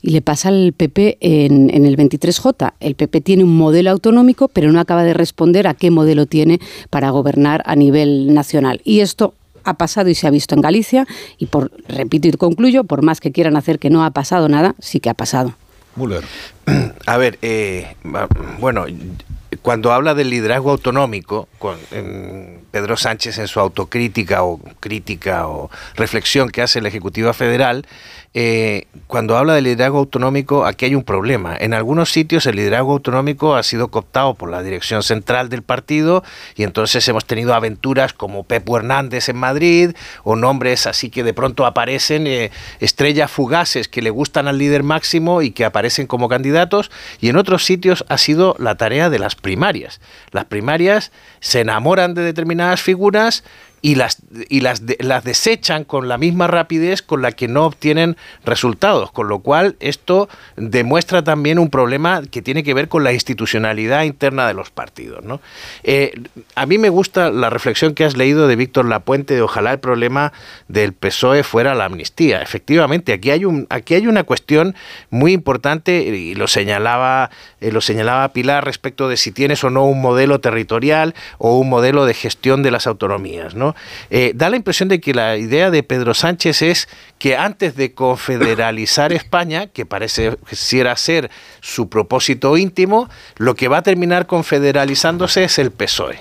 y 0.00 0.10
le 0.10 0.22
pasa 0.22 0.48
al 0.48 0.72
PP 0.76 1.18
en, 1.20 1.70
en, 1.74 1.84
el 1.84 1.96
23J. 1.96 2.74
El 2.80 2.94
PP 2.94 3.20
tiene 3.20 3.44
un 3.44 3.56
modelo 3.56 3.90
autonómico, 3.90 4.48
pero 4.48 4.72
no 4.72 4.80
acaba 4.80 5.04
de 5.04 5.14
responder 5.14 5.66
a 5.66 5.74
qué 5.74 5.90
modelo 5.90 6.26
tiene 6.26 6.60
para 6.90 7.10
gobernar 7.10 7.62
a 7.66 7.76
nivel 7.76 8.32
nacional. 8.32 8.80
Y 8.84 9.00
esto 9.00 9.34
ha 9.64 9.74
pasado 9.74 10.08
y 10.08 10.14
se 10.14 10.26
ha 10.26 10.30
visto 10.30 10.54
en 10.54 10.60
Galicia 10.60 11.06
y 11.38 11.46
por 11.46 11.70
repito 11.88 12.28
y 12.28 12.32
concluyo, 12.32 12.84
por 12.84 13.02
más 13.02 13.20
que 13.20 13.32
quieran 13.32 13.56
hacer 13.56 13.78
que 13.78 13.90
no 13.90 14.04
ha 14.04 14.10
pasado 14.10 14.48
nada, 14.48 14.74
sí 14.78 15.00
que 15.00 15.10
ha 15.10 15.14
pasado. 15.14 15.54
Müller. 15.96 16.24
A 17.06 17.16
ver, 17.16 17.38
eh, 17.42 17.96
bueno, 18.60 18.86
cuando 19.62 19.92
habla 19.92 20.14
del 20.14 20.30
liderazgo 20.30 20.70
autonómico, 20.70 21.48
con, 21.58 21.76
Pedro 22.70 22.96
Sánchez 22.96 23.38
en 23.38 23.48
su 23.48 23.60
autocrítica 23.60 24.42
o 24.42 24.58
crítica 24.80 25.48
o 25.48 25.70
reflexión 25.94 26.50
que 26.50 26.62
hace 26.62 26.80
la 26.80 26.88
Ejecutiva 26.88 27.32
Federal, 27.32 27.86
eh, 28.34 28.86
cuando 29.06 29.36
habla 29.36 29.54
de 29.54 29.62
liderazgo 29.62 29.98
autonómico, 29.98 30.66
aquí 30.66 30.84
hay 30.84 30.94
un 30.94 31.02
problema. 31.02 31.56
En 31.58 31.72
algunos 31.72 32.12
sitios 32.12 32.46
el 32.46 32.56
liderazgo 32.56 32.92
autonómico 32.92 33.56
ha 33.56 33.62
sido 33.62 33.88
cooptado 33.88 34.34
por 34.34 34.50
la 34.50 34.62
dirección 34.62 35.02
central 35.02 35.48
del 35.48 35.62
partido 35.62 36.22
y 36.54 36.64
entonces 36.64 37.08
hemos 37.08 37.24
tenido 37.24 37.54
aventuras 37.54 38.12
como 38.12 38.44
Pep 38.44 38.68
Hernández 38.68 39.28
en 39.28 39.36
Madrid 39.36 39.90
o 40.24 40.36
nombres 40.36 40.86
así 40.86 41.08
que 41.10 41.24
de 41.24 41.32
pronto 41.32 41.64
aparecen 41.64 42.26
eh, 42.26 42.50
estrellas 42.80 43.30
fugaces 43.30 43.88
que 43.88 44.02
le 44.02 44.10
gustan 44.10 44.46
al 44.46 44.58
líder 44.58 44.82
máximo 44.82 45.40
y 45.40 45.50
que 45.50 45.64
aparecen 45.64 46.06
como 46.06 46.28
candidatos 46.28 46.90
y 47.20 47.30
en 47.30 47.36
otros 47.36 47.64
sitios 47.64 48.04
ha 48.08 48.18
sido 48.18 48.56
la 48.58 48.74
tarea 48.74 49.08
de 49.08 49.18
las 49.18 49.36
primarias. 49.36 50.00
Las 50.32 50.44
primarias 50.44 51.12
se 51.40 51.60
enamoran 51.60 52.14
de 52.14 52.22
determinadas 52.22 52.82
figuras, 52.82 53.42
y 53.80 53.94
las, 53.94 54.18
y 54.48 54.60
las, 54.60 54.82
las 54.98 55.24
desechan 55.24 55.84
con 55.84 56.08
la 56.08 56.18
misma 56.18 56.46
rapidez 56.46 57.02
con 57.02 57.22
la 57.22 57.32
que 57.32 57.48
no 57.48 57.64
obtienen 57.64 58.16
resultados, 58.44 59.12
con 59.12 59.28
lo 59.28 59.40
cual 59.40 59.76
esto 59.80 60.28
demuestra 60.56 61.22
también 61.22 61.58
un 61.58 61.70
problema 61.70 62.22
que 62.30 62.42
tiene 62.42 62.64
que 62.64 62.74
ver 62.74 62.88
con 62.88 63.04
la 63.04 63.12
institucionalidad 63.12 64.02
interna 64.02 64.48
de 64.48 64.54
los 64.54 64.70
partidos. 64.70 65.24
¿no? 65.24 65.40
Eh, 65.84 66.20
a 66.54 66.66
mí 66.66 66.78
me 66.78 66.88
gusta 66.88 67.30
la 67.30 67.50
reflexión 67.50 67.94
que 67.94 68.04
has 68.04 68.16
leído 68.16 68.48
de 68.48 68.56
Víctor 68.56 68.86
Lapuente 68.86 69.34
de 69.34 69.42
ojalá 69.42 69.72
el 69.72 69.78
problema 69.78 70.32
del 70.66 70.92
PSOE 70.92 71.42
fuera 71.44 71.74
la 71.74 71.84
amnistía. 71.84 72.42
Efectivamente, 72.42 73.12
aquí 73.12 73.30
hay, 73.30 73.44
un, 73.44 73.66
aquí 73.70 73.94
hay 73.94 74.06
una 74.06 74.24
cuestión 74.24 74.74
muy 75.10 75.32
importante 75.32 76.00
y 76.00 76.34
lo 76.34 76.48
señalaba, 76.48 77.30
eh, 77.60 77.70
lo 77.70 77.80
señalaba 77.80 78.28
Pilar 78.32 78.64
respecto 78.64 79.08
de 79.08 79.16
si 79.16 79.32
tienes 79.32 79.62
o 79.64 79.70
no 79.70 79.84
un 79.84 80.00
modelo 80.00 80.40
territorial 80.40 81.14
o 81.38 81.58
un 81.58 81.68
modelo 81.68 82.04
de 82.04 82.14
gestión 82.14 82.62
de 82.62 82.70
las 82.70 82.86
autonomías. 82.86 83.54
¿no? 83.54 83.67
Eh, 84.10 84.32
da 84.34 84.50
la 84.50 84.56
impresión 84.56 84.88
de 84.88 85.00
que 85.00 85.14
la 85.14 85.36
idea 85.36 85.70
de 85.70 85.82
Pedro 85.82 86.14
Sánchez 86.14 86.62
es 86.62 86.88
que 87.18 87.36
antes 87.36 87.76
de 87.76 87.94
confederalizar 87.94 89.12
España, 89.12 89.66
que 89.68 89.86
parece 89.86 90.36
ser 90.52 91.30
su 91.60 91.88
propósito 91.88 92.56
íntimo, 92.56 93.08
lo 93.36 93.54
que 93.54 93.68
va 93.68 93.78
a 93.78 93.82
terminar 93.82 94.26
confederalizándose 94.26 95.44
es 95.44 95.58
el 95.58 95.70
PSOE. 95.70 96.20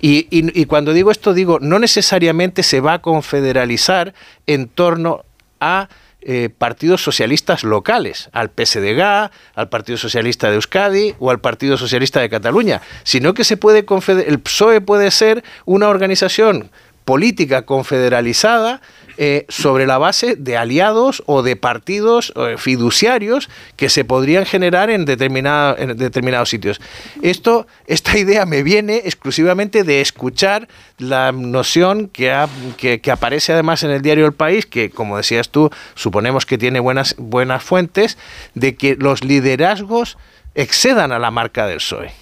y, 0.00 0.64
cuando 0.64 0.94
digo 0.94 1.10
esto, 1.10 1.34
digo, 1.34 1.58
no 1.60 1.78
necesariamente 1.78 2.62
se 2.62 2.80
va 2.80 2.94
a 2.94 3.02
confederalizar 3.02 4.14
en 4.46 4.68
torno 4.68 5.24
a 5.60 5.88
eh, 6.22 6.50
partidos 6.56 7.02
socialistas 7.02 7.64
locales, 7.64 8.28
al 8.32 8.50
PSDG, 8.50 9.30
al 9.54 9.68
Partido 9.70 9.96
Socialista 9.96 10.48
de 10.48 10.56
Euskadi 10.56 11.14
o 11.18 11.30
al 11.30 11.40
Partido 11.40 11.76
Socialista 11.76 12.20
de 12.20 12.28
Cataluña, 12.28 12.82
sino 13.04 13.32
que 13.34 13.44
se 13.44 13.56
puede 13.56 13.86
el 14.26 14.40
PSOE 14.40 14.80
puede 14.80 15.10
ser 15.10 15.42
una 15.64 15.88
organización 15.88 16.70
política 17.10 17.62
confederalizada 17.62 18.80
eh, 19.16 19.44
sobre 19.48 19.84
la 19.84 19.98
base 19.98 20.36
de 20.36 20.56
aliados 20.56 21.24
o 21.26 21.42
de 21.42 21.56
partidos 21.56 22.32
eh, 22.36 22.54
fiduciarios 22.56 23.50
que 23.74 23.88
se 23.88 24.04
podrían 24.04 24.46
generar 24.46 24.90
en, 24.90 25.00
en 25.00 25.96
determinados 25.96 26.48
sitios. 26.48 26.80
Esto, 27.20 27.66
esta 27.88 28.16
idea 28.16 28.46
me 28.46 28.62
viene 28.62 28.98
exclusivamente 28.98 29.82
de 29.82 30.00
escuchar 30.00 30.68
la 30.98 31.32
noción 31.32 32.06
que, 32.06 32.32
que, 32.76 33.10
aparece 33.10 33.54
además 33.54 33.82
en 33.82 33.90
el 33.90 34.02
diario 34.02 34.24
El 34.24 34.34
País, 34.34 34.64
que 34.64 34.90
como 34.90 35.16
decías 35.16 35.48
tú, 35.48 35.68
suponemos 35.96 36.46
que 36.46 36.58
tiene 36.58 36.78
buenas, 36.78 37.16
buenas 37.18 37.64
fuentes, 37.64 38.18
de 38.54 38.76
que 38.76 38.94
los 38.94 39.24
liderazgos 39.24 40.16
excedan 40.54 41.10
a 41.10 41.18
la 41.18 41.32
marca 41.32 41.66
del 41.66 41.78
PSOE. 41.78 42.12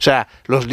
O 0.00 0.02
sea, 0.04 0.26
los 0.46 0.66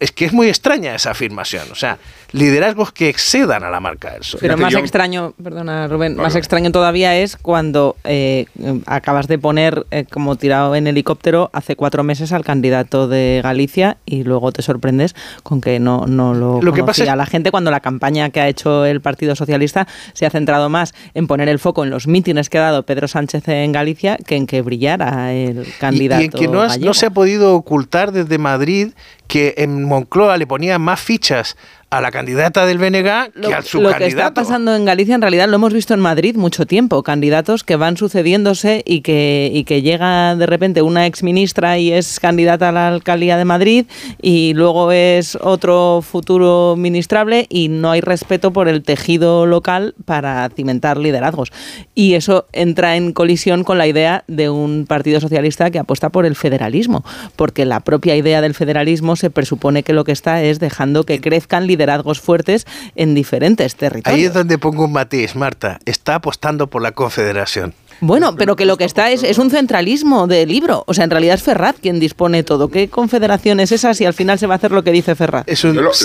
es 0.00 0.12
que 0.12 0.26
es 0.26 0.32
muy 0.32 0.48
extraña 0.48 0.94
esa 0.94 1.12
afirmación. 1.12 1.64
O 1.72 1.74
sea, 1.74 1.98
liderazgos 2.32 2.92
que 2.92 3.08
excedan 3.08 3.64
a 3.64 3.70
la 3.70 3.80
marca 3.80 4.12
del 4.12 4.24
sol. 4.24 4.40
Pero 4.40 4.56
más 4.56 4.74
extraño, 4.74 5.34
perdona 5.42 5.88
Rubén, 5.88 6.16
más 6.16 6.34
extraño 6.34 6.70
todavía 6.70 7.16
es 7.16 7.36
cuando 7.36 7.96
eh, 8.04 8.46
acabas 8.86 9.26
de 9.28 9.38
poner 9.38 9.86
eh, 9.90 10.04
como 10.10 10.36
tirado 10.36 10.74
en 10.74 10.86
helicóptero 10.86 11.50
hace 11.52 11.76
cuatro 11.76 12.02
meses 12.02 12.32
al 12.32 12.44
candidato 12.44 13.08
de 13.08 13.40
Galicia 13.42 13.96
y 14.04 14.24
luego 14.24 14.52
te 14.52 14.62
sorprendes 14.62 15.14
con 15.42 15.60
que 15.60 15.78
no, 15.78 16.06
no 16.06 16.34
lo, 16.34 16.60
lo 16.60 16.72
que 16.72 16.84
pasa 16.84 17.10
a 17.10 17.16
la 17.16 17.26
gente 17.26 17.50
cuando 17.50 17.70
la 17.70 17.80
campaña 17.80 18.30
que 18.30 18.40
ha 18.40 18.48
hecho 18.48 18.84
el 18.84 19.00
Partido 19.00 19.36
Socialista 19.36 19.86
se 20.12 20.26
ha 20.26 20.30
centrado 20.30 20.68
más 20.68 20.94
en 21.14 21.26
poner 21.26 21.48
el 21.48 21.58
foco 21.58 21.84
en 21.84 21.90
los 21.90 22.06
mítines 22.06 22.50
que 22.50 22.58
ha 22.58 22.62
dado 22.62 22.82
Pedro 22.84 23.08
Sánchez 23.08 23.48
en 23.48 23.72
Galicia 23.72 24.16
que 24.16 24.36
en 24.36 24.46
que 24.46 24.62
brillara 24.62 25.32
el 25.32 25.66
candidato. 25.78 26.22
Y, 26.22 26.24
en 26.26 26.30
que 26.30 26.48
no, 26.48 26.66
no 26.66 26.94
se 26.94 27.06
ha 27.06 27.10
podido 27.10 27.54
ocultar 27.54 28.12
desde 28.12 28.38
Madrid 28.38 28.92
que 29.26 29.54
en 29.58 29.84
Moncloa 29.84 30.36
le 30.36 30.46
ponían 30.46 30.80
más 30.82 31.00
fichas 31.00 31.56
a 31.96 32.00
la 32.00 32.10
candidata 32.10 32.66
del 32.66 32.78
BNG 32.78 33.32
que 33.40 33.54
al 33.54 33.64
su 33.64 33.80
Lo 33.80 33.94
que 33.94 34.06
está 34.06 34.34
pasando 34.34 34.74
en 34.74 34.84
Galicia 34.84 35.14
en 35.14 35.22
realidad 35.22 35.48
lo 35.48 35.56
hemos 35.56 35.72
visto 35.72 35.94
en 35.94 36.00
Madrid 36.00 36.36
mucho 36.36 36.66
tiempo, 36.66 37.02
candidatos 37.02 37.64
que 37.64 37.76
van 37.76 37.96
sucediéndose 37.96 38.82
y 38.84 39.00
que, 39.00 39.50
y 39.52 39.64
que 39.64 39.82
llega 39.82 40.36
de 40.36 40.46
repente 40.46 40.82
una 40.82 41.06
exministra 41.06 41.78
y 41.78 41.92
es 41.92 42.20
candidata 42.20 42.68
a 42.68 42.72
la 42.72 42.88
alcaldía 42.88 43.36
de 43.36 43.44
Madrid 43.44 43.86
y 44.20 44.52
luego 44.54 44.92
es 44.92 45.36
otro 45.40 46.02
futuro 46.02 46.74
ministrable 46.76 47.46
y 47.48 47.68
no 47.68 47.90
hay 47.90 48.00
respeto 48.00 48.52
por 48.52 48.68
el 48.68 48.82
tejido 48.82 49.46
local 49.46 49.94
para 50.04 50.48
cimentar 50.50 50.98
liderazgos. 50.98 51.52
Y 51.94 52.14
eso 52.14 52.46
entra 52.52 52.96
en 52.96 53.12
colisión 53.12 53.64
con 53.64 53.78
la 53.78 53.86
idea 53.86 54.24
de 54.26 54.50
un 54.50 54.84
Partido 54.86 55.20
Socialista 55.20 55.70
que 55.70 55.78
apuesta 55.78 56.10
por 56.10 56.26
el 56.26 56.36
federalismo, 56.36 57.04
porque 57.36 57.64
la 57.64 57.80
propia 57.80 58.16
idea 58.16 58.40
del 58.40 58.54
federalismo 58.54 59.16
se 59.16 59.30
presupone 59.30 59.82
que 59.82 59.92
lo 59.92 60.04
que 60.04 60.12
está 60.12 60.42
es 60.42 60.58
dejando 60.58 61.04
que 61.04 61.20
crezcan 61.20 61.66
liderazgos 61.66 61.85
liderazgos 61.86 62.20
fuertes 62.20 62.66
en 62.96 63.14
diferentes 63.14 63.76
territorios. 63.76 64.18
Ahí 64.18 64.24
es 64.24 64.34
donde 64.34 64.58
pongo 64.58 64.84
un 64.84 64.92
matiz, 64.92 65.36
Marta. 65.36 65.78
Está 65.84 66.16
apostando 66.16 66.66
por 66.66 66.82
la 66.82 66.92
confederación. 66.92 67.74
Bueno, 68.00 68.34
pero 68.36 68.56
que 68.56 68.66
lo 68.66 68.76
que 68.76 68.84
está 68.84 69.10
es, 69.10 69.22
es 69.22 69.38
un 69.38 69.50
centralismo 69.50 70.26
de 70.26 70.44
libro. 70.46 70.84
O 70.86 70.94
sea, 70.94 71.04
en 71.04 71.10
realidad 71.10 71.36
es 71.36 71.42
Ferrat 71.42 71.76
quien 71.80 71.98
dispone 72.00 72.42
todo. 72.42 72.68
¿Qué 72.68 72.88
confederación 72.88 73.60
es 73.60 73.72
esa 73.72 73.94
si 73.94 74.04
al 74.04 74.12
final 74.12 74.38
se 74.38 74.46
va 74.46 74.54
a 74.54 74.56
hacer 74.56 74.72
lo 74.72 74.82
que 74.82 74.92
dice 74.92 75.14
Ferrat? 75.14 75.48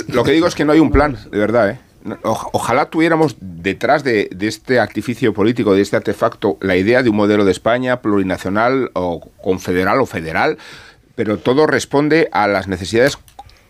lo, 0.08 0.24
que 0.24 0.32
digo 0.32 0.46
es 0.46 0.54
que 0.54 0.64
no 0.64 0.72
hay 0.72 0.78
un 0.78 0.90
plan, 0.90 1.18
de 1.30 1.38
verdad, 1.38 1.70
¿eh? 1.70 1.78
ojalá 2.22 2.86
tuviéramos 2.86 3.36
detrás 3.40 4.02
de, 4.02 4.28
de, 4.34 4.48
este 4.48 4.80
artificio 4.80 5.32
político, 5.34 5.74
de 5.74 5.82
este 5.82 5.96
artefacto, 5.96 6.56
la 6.60 6.76
idea 6.76 7.02
de 7.02 7.10
un 7.10 7.16
modelo 7.16 7.44
de 7.44 7.52
España 7.52 8.00
plurinacional 8.00 8.90
o 8.94 9.20
confederal 9.40 10.00
o 10.00 10.06
federal, 10.06 10.58
pero 11.14 11.38
todo 11.38 11.66
responde 11.66 12.28
a 12.32 12.48
las 12.48 12.66
necesidades 12.66 13.18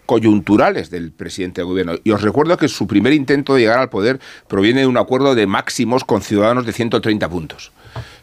coyunturales 0.07 0.91
del 0.91 1.13
presidente 1.13 1.61
de 1.61 1.65
gobierno. 1.65 1.95
Y 2.05 2.11
os 2.11 2.23
recuerdo 2.23 2.57
que 2.57 2.69
su 2.69 2.87
primer 2.87 3.13
intento 3.13 3.55
de 3.55 3.61
llegar 3.61 3.79
al 3.79 3.91
poder 3.91 4.21
proviene 4.49 4.81
de 4.81 4.87
un 4.87 4.97
acuerdo 4.97 5.35
de 5.35 5.47
máximos 5.47 6.05
con 6.05 6.23
ciudadanos 6.23 6.67
de 6.67 6.73
130 6.73 7.29
puntos 7.29 7.73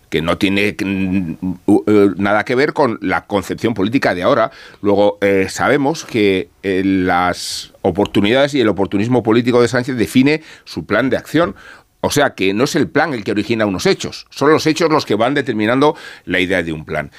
que 0.10 0.22
no 0.22 0.38
tiene 0.38 0.76
mm, 0.84 1.34
eh, 1.68 2.10
nada 2.18 2.44
que 2.44 2.56
ver 2.56 2.74
con 2.74 2.98
la 3.02 3.26
concepción 3.26 3.74
política 3.74 4.16
de 4.16 4.24
ahora. 4.24 4.52
Luego, 4.82 5.18
eh, 5.22 5.48
sabemos 5.50 6.04
que 6.04 6.50
eh, 6.64 6.82
las 6.84 7.74
oportunidades 7.82 8.54
y 8.56 8.62
el 8.62 8.68
oportunismo 8.68 9.24
político 9.24 9.62
de 9.62 9.68
Sánchez 9.68 9.96
define 9.96 10.42
su 10.66 10.86
plan 10.86 11.10
de 11.10 11.18
acción. 11.18 11.56
O 12.02 12.12
sea 12.12 12.34
que 12.34 12.54
no 12.54 12.64
es 12.64 12.76
el 12.76 12.88
plan 12.88 13.14
el 13.14 13.24
que 13.24 13.32
origina 13.32 13.66
unos 13.66 13.86
hechos, 13.86 14.26
son 14.30 14.52
los 14.52 14.66
hechos 14.66 14.90
los 14.90 15.06
que 15.06 15.16
van 15.16 15.34
determinando 15.34 15.96
la 16.24 16.40
idea 16.40 16.64
de 16.64 16.72
un 16.72 16.86
plan. 16.86 17.12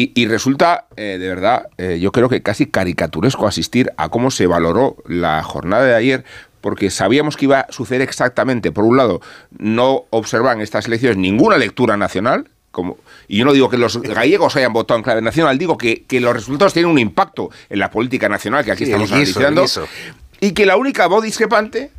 Y, 0.00 0.26
resulta, 0.26 0.86
eh, 0.96 1.16
de 1.18 1.26
verdad, 1.26 1.70
eh, 1.76 1.98
yo 2.00 2.12
creo 2.12 2.28
que 2.28 2.40
casi 2.40 2.66
caricaturesco 2.66 3.48
asistir 3.48 3.90
a 3.96 4.10
cómo 4.10 4.30
se 4.30 4.46
valoró 4.46 4.96
la 5.08 5.42
jornada 5.42 5.84
de 5.84 5.94
ayer, 5.96 6.24
porque 6.60 6.88
sabíamos 6.90 7.36
que 7.36 7.46
iba 7.46 7.60
a 7.62 7.72
suceder 7.72 8.02
exactamente. 8.02 8.70
Por 8.70 8.84
un 8.84 8.96
lado, 8.96 9.20
no 9.58 10.04
observan 10.10 10.60
estas 10.60 10.86
elecciones 10.86 11.16
ninguna 11.16 11.58
lectura 11.58 11.96
nacional, 11.96 12.48
como, 12.70 12.96
y 13.26 13.38
yo 13.38 13.44
no 13.44 13.52
digo 13.52 13.68
que 13.68 13.76
los 13.76 14.00
gallegos 14.02 14.54
hayan 14.54 14.72
votado 14.72 14.98
en 14.98 15.02
clave 15.02 15.20
nacional, 15.20 15.58
digo 15.58 15.76
que, 15.76 16.04
los 16.08 16.32
resultados 16.32 16.72
tienen 16.72 16.92
un 16.92 17.00
impacto 17.00 17.50
en 17.68 17.80
la 17.80 17.90
política 17.90 18.28
nacional 18.28 18.64
que 18.64 18.70
aquí 18.70 18.84
estamos 18.84 19.10
analizando, 19.10 19.64
y 20.38 20.52
que 20.52 20.64
la 20.64 20.76
única 20.76 21.08
voz 21.08 21.24
discrepante 21.24 21.90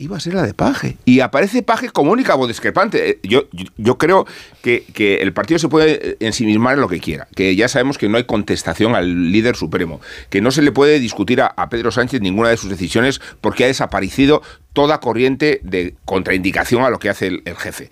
iba 0.00 0.16
a 0.16 0.20
ser 0.20 0.34
la 0.34 0.42
de 0.42 0.54
Paje. 0.54 0.96
Y 1.04 1.20
aparece 1.20 1.62
Paje 1.62 1.90
como 1.90 2.10
única 2.10 2.34
voz 2.34 2.48
discrepante. 2.48 3.10
Eh, 3.10 3.18
yo, 3.22 3.44
yo, 3.76 3.98
creo 3.98 4.26
que, 4.62 4.84
el 5.20 5.32
partido 5.32 5.58
se 5.58 5.68
puede 5.68 6.16
ensimismar 6.20 6.74
en 6.74 6.80
lo 6.80 6.88
que 6.88 7.00
quiera, 7.00 7.28
que 7.36 7.54
ya 7.54 7.68
sabemos 7.68 7.98
que 7.98 8.08
no 8.08 8.16
hay 8.16 8.24
contestación 8.24 8.94
al 8.94 9.30
líder 9.30 9.56
supremo, 9.56 10.00
que 10.30 10.40
no 10.40 10.50
se 10.50 10.62
le 10.62 10.72
puede 10.72 10.98
discutir 10.98 11.42
a, 11.42 11.54
Pedro 11.70 11.92
Sánchez 11.92 12.20
ninguna 12.20 12.48
de 12.48 12.56
sus 12.56 12.70
decisiones 12.70 13.20
porque 13.40 13.64
ha 13.64 13.66
desaparecido 13.68 14.42
toda 14.72 14.98
corriente 14.98 15.60
de 15.62 15.94
contraindicación 16.04 16.82
a 16.82 16.90
lo 16.90 16.98
que 16.98 17.10
hace 17.10 17.26
el, 17.28 17.56
jefe 17.56 17.90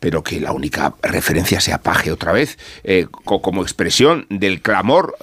pero 0.00 0.22
que 0.24 0.40
la 0.40 0.52
única 0.52 0.94
referencia 1.02 1.60
sea 1.60 1.78
Paje 1.78 2.10
otra 2.10 2.32
vez, 2.32 2.58
eh, 2.84 3.06
como 3.24 3.62
expresión 3.62 4.26
del 4.30 4.60
clamor 4.62 5.16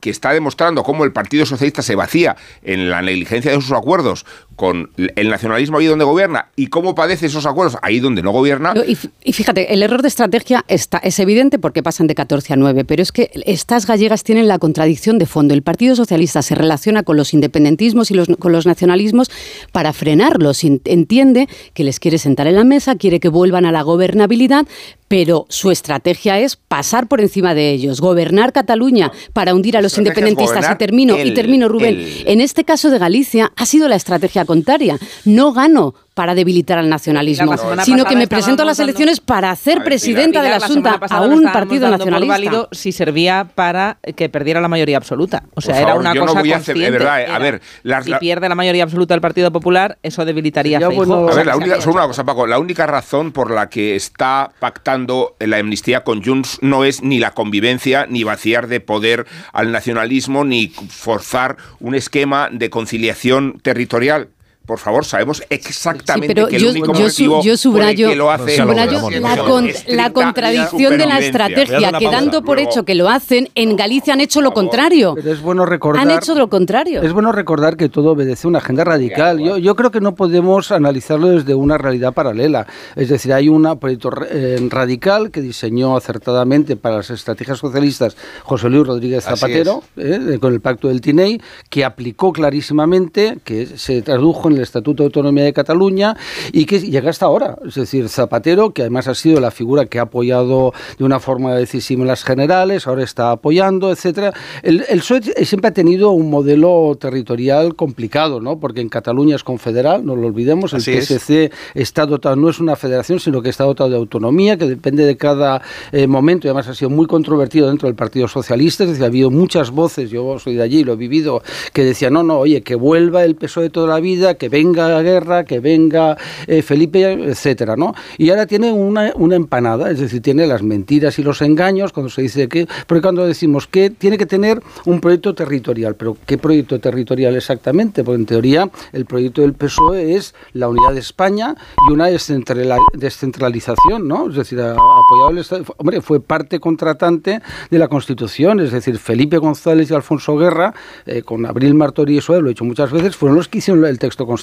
que 0.00 0.10
está 0.10 0.32
demostrando 0.32 0.82
cómo 0.82 1.04
el 1.04 1.12
Partido 1.12 1.46
Socialista 1.46 1.82
se 1.82 1.94
vacía 1.96 2.36
en 2.62 2.90
la 2.90 3.02
negligencia 3.02 3.50
de 3.50 3.60
sus 3.60 3.72
acuerdos 3.72 4.26
con 4.58 4.90
el 4.96 5.28
nacionalismo 5.30 5.78
ahí 5.78 5.86
donde 5.86 6.04
gobierna 6.04 6.48
y 6.56 6.66
cómo 6.66 6.96
padece 6.96 7.26
esos 7.26 7.46
acuerdos 7.46 7.78
ahí 7.80 8.00
donde 8.00 8.24
no 8.24 8.32
gobierna. 8.32 8.74
Y, 9.22 9.32
fíjate, 9.32 9.72
el 9.72 9.84
error 9.84 10.02
de 10.02 10.08
estrategia 10.08 10.64
está, 10.66 10.98
es 10.98 11.20
evidente 11.20 11.60
porque 11.60 11.84
pasan 11.84 12.08
de 12.08 12.16
14 12.16 12.54
a 12.54 12.56
9, 12.56 12.84
pero 12.84 13.00
es 13.00 13.12
que 13.12 13.30
estas 13.46 13.86
gallegas 13.86 14.24
tienen 14.24 14.48
la 14.48 14.58
contradicción 14.58 15.16
de 15.20 15.26
fondo. 15.26 15.54
El 15.54 15.62
Partido 15.62 15.94
Socialista 15.94 16.42
se 16.42 16.56
relaciona 16.56 17.04
con 17.04 17.16
los 17.16 17.34
independentismos 17.34 18.10
y 18.10 18.14
los, 18.14 18.26
con 18.36 18.50
los 18.50 18.66
nacionalismos 18.66 19.30
para 19.70 19.92
frenarlos. 19.92 20.64
Entiende 20.64 21.48
que 21.72 21.84
les 21.84 22.00
quiere 22.00 22.18
sentar 22.18 22.48
en 22.48 22.56
la 22.56 22.64
mesa, 22.64 22.96
quiere 22.96 23.20
que 23.20 23.28
vuelvan 23.28 23.64
a 23.64 23.70
la 23.70 23.82
gobernabilidad, 23.82 24.66
pero 25.06 25.46
su 25.48 25.70
estrategia 25.70 26.40
es 26.40 26.56
pasar 26.56 27.06
por 27.06 27.20
encima 27.20 27.54
de 27.54 27.70
ellos, 27.70 28.00
gobernar 28.00 28.52
Cataluña 28.52 29.12
para 29.32 29.54
hundir 29.54 29.76
a 29.76 29.82
los 29.82 29.96
independentistas. 29.96 30.68
Y 30.74 30.78
termino, 30.78 31.16
y 31.16 31.32
termino, 31.32 31.68
Rubén. 31.68 32.04
En 32.26 32.40
este 32.40 32.64
caso 32.64 32.90
de 32.90 32.98
Galicia 32.98 33.52
ha 33.56 33.66
sido 33.66 33.88
la 33.88 33.94
estrategia 33.94 34.44
contraria. 34.48 34.98
No 35.26 35.52
gano 35.52 35.94
para 36.18 36.34
debilitar 36.34 36.80
al 36.80 36.88
nacionalismo, 36.88 37.54
sino 37.84 38.04
que 38.04 38.16
me 38.16 38.26
presento 38.26 38.64
a 38.64 38.66
las 38.66 38.80
elecciones 38.80 39.20
para 39.20 39.52
hacer 39.52 39.84
presidenta 39.84 40.42
de 40.42 40.50
la 40.50 40.58
Junta 40.58 40.98
a 41.10 41.20
un 41.20 41.44
partido 41.44 41.88
nacionalista. 41.88 42.34
válido 42.34 42.68
si 42.72 42.90
servía 42.90 43.46
para 43.54 43.98
que 44.16 44.28
perdiera 44.28 44.60
la 44.60 44.66
mayoría 44.66 44.96
absoluta. 44.96 45.44
O 45.54 45.60
sea, 45.60 45.80
era 45.80 45.94
una 45.94 46.12
cosa 46.16 46.40
consciente. 46.42 46.90
verdad, 46.90 47.24
a 47.30 47.38
ver, 47.38 47.62
si 48.02 48.12
pierde 48.14 48.48
la 48.48 48.56
mayoría 48.56 48.82
absoluta 48.82 49.14
del 49.14 49.20
Partido 49.20 49.52
Popular, 49.52 49.98
eso 50.02 50.24
debilitaría 50.24 50.78
a 50.78 50.86
A 50.86 50.88
ver, 50.88 51.46
la 51.46 51.56
única, 51.56 51.80
solo 51.80 51.94
una 51.94 52.08
cosa, 52.08 52.24
Paco. 52.24 52.48
La 52.48 52.58
única 52.58 52.88
razón 52.88 53.30
por 53.30 53.52
la 53.52 53.68
que 53.68 53.94
está 53.94 54.50
pactando 54.58 55.36
la 55.38 55.58
amnistía 55.58 56.02
con 56.02 56.24
Junts 56.24 56.58
no 56.62 56.84
es 56.84 57.00
ni 57.00 57.20
la 57.20 57.30
convivencia, 57.30 58.06
ni 58.08 58.24
vaciar 58.24 58.66
de 58.66 58.80
poder 58.80 59.26
al 59.52 59.70
nacionalismo, 59.70 60.44
ni 60.44 60.66
forzar 60.66 61.58
un 61.78 61.94
esquema 61.94 62.48
de 62.50 62.70
conciliación 62.70 63.60
territorial 63.62 64.30
por 64.68 64.78
favor, 64.78 65.06
sabemos 65.06 65.42
exactamente 65.48 66.34
que 66.34 66.56
el 66.56 66.66
único 66.66 66.92
motivo 66.92 67.42
yo 67.42 67.56
subrayo, 67.56 68.10
que 68.10 68.16
lo 68.16 68.30
hace 68.30 68.58
la, 68.58 70.12
contradicción 70.12 70.98
de 70.98 71.06
la 71.06 71.20
estrategia, 71.20 71.90
quedando 71.92 72.42
por 72.42 72.58
hecho 72.58 72.84
que 72.84 72.94
lo 72.94 73.08
hacen, 73.08 73.48
en 73.54 73.76
Galicia 73.76 74.12
han 74.12 74.20
hecho 74.20 74.42
lo 74.42 74.52
contrario. 74.52 75.14
Pero 75.14 75.32
es 75.32 75.40
bueno 75.40 75.64
recordar, 75.64 76.02
han 76.02 76.10
hecho 76.10 76.34
lo 76.34 76.50
contrario. 76.50 77.00
Es 77.00 77.14
bueno 77.14 77.32
recordar 77.32 77.78
que 77.78 77.88
todo 77.88 78.12
obedece 78.12 78.46
a 78.46 78.48
una 78.48 78.58
agenda 78.58 78.84
radical. 78.84 79.40
Yo, 79.40 79.56
yo 79.56 79.74
creo 79.74 79.90
que 79.90 80.02
no 80.02 80.14
podemos 80.14 80.70
analizarlo 80.70 81.28
desde 81.28 81.54
una 81.54 81.78
realidad 81.78 82.12
paralela. 82.12 82.66
Es 82.94 83.08
decir, 83.08 83.32
hay 83.32 83.48
un 83.48 83.78
proyecto 83.78 84.10
eh, 84.30 84.58
radical 84.68 85.30
que 85.30 85.40
diseñó 85.40 85.96
acertadamente 85.96 86.76
para 86.76 86.96
las 86.96 87.08
estrategias 87.08 87.56
socialistas 87.56 88.18
José 88.42 88.68
Luis 88.68 88.86
Rodríguez 88.86 89.24
Zapatero, 89.24 89.82
eh, 89.96 90.36
con 90.38 90.52
el 90.52 90.60
pacto 90.60 90.88
del 90.88 91.00
TINEI, 91.00 91.40
que 91.70 91.86
aplicó 91.86 92.34
clarísimamente, 92.34 93.38
que 93.44 93.64
se 93.64 94.02
tradujo 94.02 94.50
en 94.50 94.57
el 94.58 94.64
Estatuto 94.64 95.02
de 95.02 95.06
Autonomía 95.06 95.44
de 95.44 95.52
Cataluña 95.52 96.16
y 96.52 96.66
que 96.66 96.80
llega 96.80 97.10
hasta 97.10 97.26
ahora. 97.26 97.56
Es 97.66 97.74
decir, 97.74 98.08
Zapatero, 98.08 98.72
que 98.72 98.82
además 98.82 99.08
ha 99.08 99.14
sido 99.14 99.40
la 99.40 99.50
figura 99.50 99.86
que 99.86 99.98
ha 99.98 100.02
apoyado 100.02 100.72
de 100.98 101.04
una 101.04 101.20
forma 101.20 101.54
decisiva 101.54 102.02
en 102.02 102.08
las 102.08 102.24
generales, 102.24 102.86
ahora 102.86 103.02
está 103.02 103.30
apoyando, 103.30 103.90
etcétera. 103.90 104.32
El, 104.62 104.84
el 104.88 105.00
PSOE 105.00 105.44
siempre 105.44 105.68
ha 105.68 105.72
tenido 105.72 106.10
un 106.10 106.30
modelo 106.30 106.96
territorial 107.00 107.74
complicado, 107.74 108.40
¿no? 108.40 108.58
Porque 108.58 108.80
en 108.80 108.88
Cataluña 108.88 109.36
es 109.36 109.44
confederal, 109.44 110.04
no 110.04 110.16
lo 110.16 110.26
olvidemos, 110.26 110.72
el 110.72 110.80
PSC 110.80 111.50
está 111.74 112.06
dotado, 112.06 112.36
no 112.36 112.48
es 112.48 112.60
una 112.60 112.76
federación, 112.76 113.20
sino 113.20 113.42
que 113.42 113.48
está 113.48 113.64
dotado 113.64 113.90
de 113.90 113.96
autonomía, 113.96 114.56
que 114.56 114.66
depende 114.66 115.04
de 115.04 115.16
cada 115.16 115.62
eh, 115.92 116.06
momento, 116.06 116.46
y 116.46 116.48
además 116.48 116.68
ha 116.68 116.74
sido 116.74 116.90
muy 116.90 117.06
controvertido 117.06 117.68
dentro 117.68 117.88
del 117.88 117.94
Partido 117.94 118.28
Socialista, 118.28 118.84
es 118.84 118.90
decir, 118.90 119.04
ha 119.04 119.08
habido 119.08 119.30
muchas 119.30 119.70
voces, 119.70 120.10
yo 120.10 120.38
soy 120.38 120.56
de 120.56 120.62
allí, 120.62 120.84
lo 120.84 120.94
he 120.94 120.96
vivido, 120.96 121.42
que 121.72 121.84
decían, 121.84 122.12
no, 122.12 122.22
no, 122.22 122.38
oye, 122.38 122.62
que 122.62 122.74
vuelva 122.74 123.24
el 123.24 123.36
PSOE 123.36 123.64
de 123.64 123.70
toda 123.70 123.88
la 123.88 124.00
vida, 124.00 124.34
que 124.34 124.47
que 124.48 124.56
venga 124.56 125.02
guerra, 125.02 125.44
que 125.44 125.60
venga 125.60 126.16
eh, 126.46 126.62
Felipe, 126.62 127.12
etcétera, 127.12 127.76
¿no? 127.76 127.94
Y 128.16 128.30
ahora 128.30 128.46
tiene 128.46 128.72
una, 128.72 129.12
una 129.16 129.36
empanada, 129.36 129.90
es 129.90 130.00
decir, 130.00 130.22
tiene 130.22 130.46
las 130.46 130.62
mentiras 130.62 131.18
y 131.18 131.22
los 131.22 131.42
engaños 131.42 131.92
cuando 131.92 132.08
se 132.10 132.22
dice 132.22 132.48
que, 132.48 132.66
porque 132.86 133.02
cuando 133.02 133.26
decimos 133.26 133.66
que 133.66 133.90
tiene 133.90 134.16
que 134.16 134.26
tener 134.26 134.62
un 134.86 135.00
proyecto 135.00 135.34
territorial, 135.34 135.96
pero 135.96 136.16
¿qué 136.26 136.38
proyecto 136.38 136.80
territorial 136.80 137.36
exactamente? 137.36 138.04
Porque 138.04 138.20
en 138.20 138.26
teoría 138.26 138.70
el 138.92 139.04
proyecto 139.04 139.42
del 139.42 139.52
PSOE 139.52 140.14
es 140.14 140.34
la 140.52 140.68
unidad 140.68 140.94
de 140.94 141.00
España 141.00 141.54
y 141.88 141.92
una 141.92 142.06
descentralización, 142.06 144.08
¿no? 144.08 144.30
Es 144.30 144.36
decir, 144.36 144.60
apoyado 144.60 145.30
el 145.30 145.38
Estado, 145.38 145.64
hombre, 145.76 146.00
fue 146.00 146.20
parte 146.20 146.60
contratante 146.60 147.40
de 147.70 147.78
la 147.78 147.88
Constitución, 147.88 148.60
es 148.60 148.72
decir, 148.72 148.98
Felipe 148.98 149.38
González 149.38 149.90
y 149.90 149.94
Alfonso 149.94 150.36
Guerra, 150.36 150.74
eh, 151.06 151.22
con 151.22 151.44
Abril 151.46 151.74
Martori 151.74 152.14
y 152.14 152.18
eso 152.18 152.40
lo 152.40 152.46
he 152.46 152.50
dicho 152.50 152.64
muchas 152.64 152.90
veces, 152.90 153.16
fueron 153.16 153.36
los 153.36 153.48
que 153.48 153.58
hicieron 153.58 153.84
el 153.84 153.98
texto 153.98 154.26
constitucional, 154.26 154.37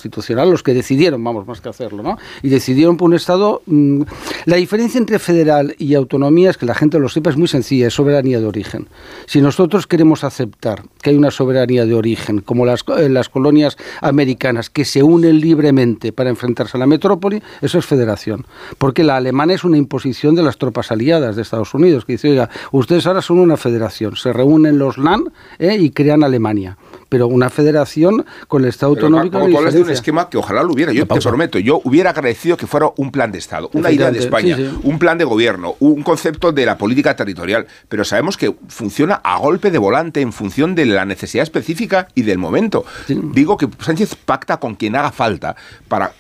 los 0.46 0.64
que 0.64 0.74
decidieron, 0.74 1.24
vamos, 1.24 1.48
más 1.48 1.62
que 1.62 1.70
hacerlo, 1.70 2.04
¿no? 2.04 2.18
Y 2.42 2.50
decidieron 2.50 2.98
por 2.98 3.10
un 3.10 3.16
Estado... 3.16 3.62
Mm, 3.66 4.04
la 4.46 4.58
diferencia 4.58 4.98
entre 4.98 5.20
federal 5.20 5.76
y 5.78 5.94
autonomía 5.96 6.50
es 6.50 6.58
que 6.58 6.66
la 6.66 6.76
gente 6.76 7.00
lo 7.00 7.10
sepa, 7.10 7.30
es 7.30 7.38
muy 7.38 7.48
sencilla, 7.48 7.88
es 7.88 7.94
soberanía 7.94 8.40
de 8.40 8.46
origen. 8.46 8.88
Si 9.26 9.42
nosotros 9.42 9.88
queremos 9.88 10.24
aceptar 10.24 10.84
que 11.02 11.12
hay 11.12 11.16
una 11.16 11.32
soberanía 11.32 11.86
de 11.86 11.94
origen, 11.94 12.42
como 12.42 12.66
las, 12.66 12.84
eh, 12.98 13.10
las 13.10 13.30
colonias 13.30 13.78
americanas, 14.02 14.70
que 14.70 14.86
se 14.86 15.04
unen 15.04 15.40
libremente 15.40 16.12
para 16.12 16.30
enfrentarse 16.30 16.78
a 16.78 16.80
la 16.80 16.88
metrópoli, 16.88 17.42
eso 17.62 17.80
es 17.80 17.86
federación. 17.86 18.46
Porque 18.78 19.04
la 19.04 19.18
alemana 19.18 19.54
es 19.54 19.64
una 19.64 19.78
imposición 19.78 20.36
de 20.36 20.44
las 20.44 20.58
tropas 20.58 20.92
aliadas 20.92 21.36
de 21.36 21.42
Estados 21.42 21.74
Unidos, 21.74 22.06
que 22.06 22.14
dice, 22.14 22.30
oiga, 22.30 22.50
ustedes 22.72 23.06
ahora 23.08 23.22
son 23.22 23.40
una 23.40 23.58
federación, 23.58 24.16
se 24.16 24.34
reúnen 24.34 24.78
los 24.78 24.98
LAN 24.98 25.32
eh, 25.60 25.78
y 25.80 25.90
crean 25.92 26.24
Alemania 26.24 26.78
pero 27.16 27.28
una 27.28 27.50
federación 27.50 28.26
con 28.50 28.64
el 28.64 28.68
Estado 28.68 28.90
autonómico. 28.90 29.40
Como 29.40 29.58
tú 29.58 29.72
de 29.72 29.82
un 29.82 29.90
esquema 29.90 30.30
que 30.30 30.38
ojalá 30.38 30.64
lo 30.64 30.74
hubiera, 30.74 30.92
yo 30.92 31.08
te 31.08 31.22
prometo, 31.22 31.58
yo 31.60 31.80
hubiera 31.86 32.10
agradecido 32.10 32.58
que 32.58 32.68
fuera 32.68 32.92
un 32.98 33.10
plan 33.10 33.32
de 33.32 33.38
Estado, 33.38 33.70
una 33.72 33.90
idea 33.90 34.12
de 34.12 34.20
España, 34.20 34.58
un 34.84 35.00
plan 35.00 35.18
de 35.18 35.24
gobierno, 35.24 35.76
un 35.80 36.04
concepto 36.04 36.52
de 36.52 36.66
la 36.66 36.78
política 36.78 37.16
territorial, 37.16 37.68
pero 37.88 38.04
sabemos 38.04 38.36
que 38.36 38.54
funciona 38.68 39.22
a 39.24 39.38
golpe 39.38 39.72
de 39.72 39.78
volante 39.78 40.20
en 40.20 40.34
función 40.34 40.76
de 40.76 40.88
la 40.88 41.06
necesidad 41.06 41.44
específica 41.44 42.10
y 42.16 42.24
del 42.24 42.38
momento. 42.38 42.84
Digo 43.08 43.56
que 43.56 43.70
Sánchez 43.80 44.16
pacta 44.16 44.58
con 44.58 44.76
quien 44.76 44.98
haga 44.98 45.14
falta 45.14 45.56
para 45.88 46.12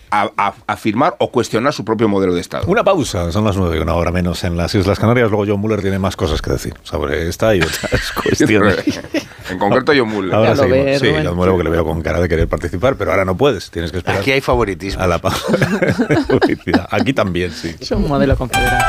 afirmar 0.67 1.15
o 1.19 1.31
cuestionar 1.31 1.73
su 1.73 1.83
propio 1.83 2.07
modelo 2.07 2.33
de 2.33 2.41
Estado. 2.41 2.65
Una 2.67 2.83
pausa, 2.83 3.31
son 3.31 3.43
las 3.43 3.57
nueve, 3.57 3.81
una 3.81 3.95
hora 3.95 4.11
menos 4.11 4.43
en 4.43 4.57
las 4.57 4.73
Islas 4.75 4.99
Canarias. 4.99 5.29
Luego 5.29 5.45
John 5.47 5.59
Muller 5.59 5.81
tiene 5.81 5.99
más 5.99 6.15
cosas 6.15 6.41
que 6.41 6.51
decir 6.51 6.73
sobre 6.83 7.27
esta 7.27 7.55
y 7.55 7.61
otras 7.61 8.11
cuestiones. 8.23 9.01
en 9.49 9.59
concreto 9.59 9.93
John 9.95 10.09
Muller. 10.09 10.33
Ahora 10.33 10.55
seguimos. 10.55 10.99
sí, 10.99 11.11
John 11.23 11.35
Muller, 11.35 11.57
que 11.57 11.63
le 11.63 11.69
veo 11.69 11.85
con 11.85 12.01
cara 12.01 12.19
de 12.19 12.29
querer 12.29 12.47
participar, 12.47 12.95
pero 12.95 13.11
ahora 13.11 13.25
no 13.25 13.35
puedes, 13.35 13.69
tienes 13.71 13.91
que 13.91 13.97
esperar. 13.97 14.21
Aquí 14.21 14.31
hay 14.31 14.41
favoritismo. 14.41 15.01
A 15.01 15.07
la 15.07 15.21
Aquí 16.91 17.13
también, 17.13 17.51
sí. 17.51 17.75
Es 17.79 17.91
un 17.91 18.07
modelo 18.07 18.37
confederal. 18.37 18.83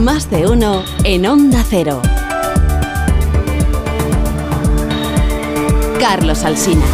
Más 0.00 0.30
de 0.30 0.46
uno 0.46 0.84
en 1.04 1.26
Onda 1.26 1.64
Cero. 1.68 2.02
Carlos 5.98 6.44
Alsina. 6.44 6.84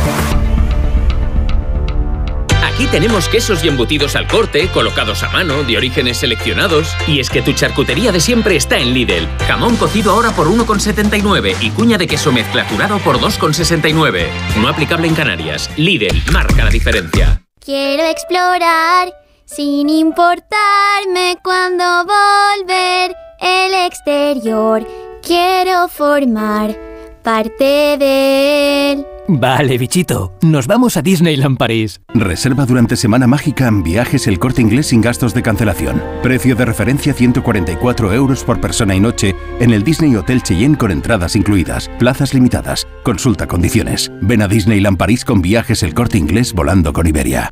Aquí 2.75 2.89
tenemos 2.89 3.29
quesos 3.29 3.65
y 3.65 3.69
embutidos 3.69 4.17
al 4.17 4.27
corte, 4.27 4.67
colocados 4.67 5.23
a 5.23 5.29
mano, 5.29 5.63
de 5.63 5.77
orígenes 5.77 6.19
seleccionados. 6.19 6.89
Y 7.07 7.21
es 7.21 7.31
que 7.31 7.41
tu 7.41 7.53
charcutería 7.53 8.11
de 8.11 8.19
siempre 8.19 8.57
está 8.57 8.79
en 8.79 8.93
Lidl. 8.93 9.29
Jamón 9.47 9.77
cocido 9.77 10.11
ahora 10.11 10.33
por 10.33 10.49
1,79 10.49 11.55
y 11.61 11.71
cuña 11.71 11.99
de 11.99 12.09
queso 12.09 12.33
mezcla 12.33 12.67
curado 12.67 12.99
por 12.99 13.21
2,69. 13.21 14.27
No 14.61 14.67
aplicable 14.67 15.07
en 15.07 15.15
Canarias. 15.15 15.71
Lidl 15.77 16.21
marca 16.33 16.65
la 16.65 16.71
diferencia. 16.71 17.43
Quiero 17.65 18.03
explorar 18.07 19.13
sin 19.45 19.89
importarme 19.89 21.37
cuando 21.45 21.85
volver 22.05 23.15
el 23.41 23.73
exterior. 23.87 24.85
Quiero 25.23 25.87
formar 25.87 26.77
parte 27.23 27.97
de 28.01 28.93
él. 28.93 29.14
Vale, 29.27 29.79
bichito, 29.79 30.35
nos 30.43 30.67
vamos 30.67 30.99
a 30.99 31.03
Disneyland 31.03 31.57
París. 31.57 32.01
Reserva 32.13 32.67
durante 32.67 32.95
Semana 32.95 33.27
Mágica 33.27 33.67
en 33.67 33.83
viajes 33.83 34.27
el 34.27 34.39
corte 34.39 34.61
inglés 34.61 34.89
sin 34.89 35.01
gastos 35.01 35.33
de 35.33 35.43
cancelación. 35.43 36.03
Precio 36.23 36.55
de 36.55 36.67
referencia 36.67 37.15
144 37.15 38.13
euros 38.13 38.45
por 38.45 38.61
persona 38.61 38.95
y 38.95 39.01
noche 39.01 39.35
en 39.61 39.73
el 39.73 39.83
Disney 39.83 40.15
Hotel 40.15 40.43
Cheyenne 40.43 40.77
con 40.77 40.91
entradas 40.91 41.37
incluidas. 41.37 41.91
Plazas 41.99 42.35
limitadas. 42.35 42.87
Consulta 43.03 43.47
condiciones. 43.47 44.13
Ven 44.21 44.43
a 44.43 44.49
Disneyland 44.49 44.99
París 44.99 45.25
con 45.25 45.41
viajes 45.41 45.83
el 45.83 45.95
corte 45.95 46.19
inglés 46.19 46.53
volando 46.53 46.93
con 46.93 47.07
Iberia. 47.07 47.51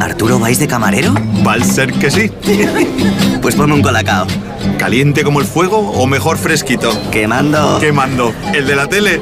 ¿Arturo 0.00 0.38
vais 0.38 0.58
de 0.58 0.68
camarero? 0.68 1.14
Va 1.46 1.54
a 1.54 1.60
ser 1.60 1.92
que 1.92 2.10
sí. 2.10 2.30
pues 3.44 3.56
ponme 3.56 3.74
un 3.74 3.82
colacao. 3.82 4.26
¿Caliente 4.78 5.22
como 5.22 5.38
el 5.38 5.46
fuego 5.46 5.76
o 5.76 6.06
mejor 6.06 6.38
fresquito? 6.38 6.90
Quemando. 7.10 7.78
Quemando. 7.78 8.32
¿El 8.54 8.66
de 8.66 8.74
la 8.74 8.86
tele? 8.86 9.20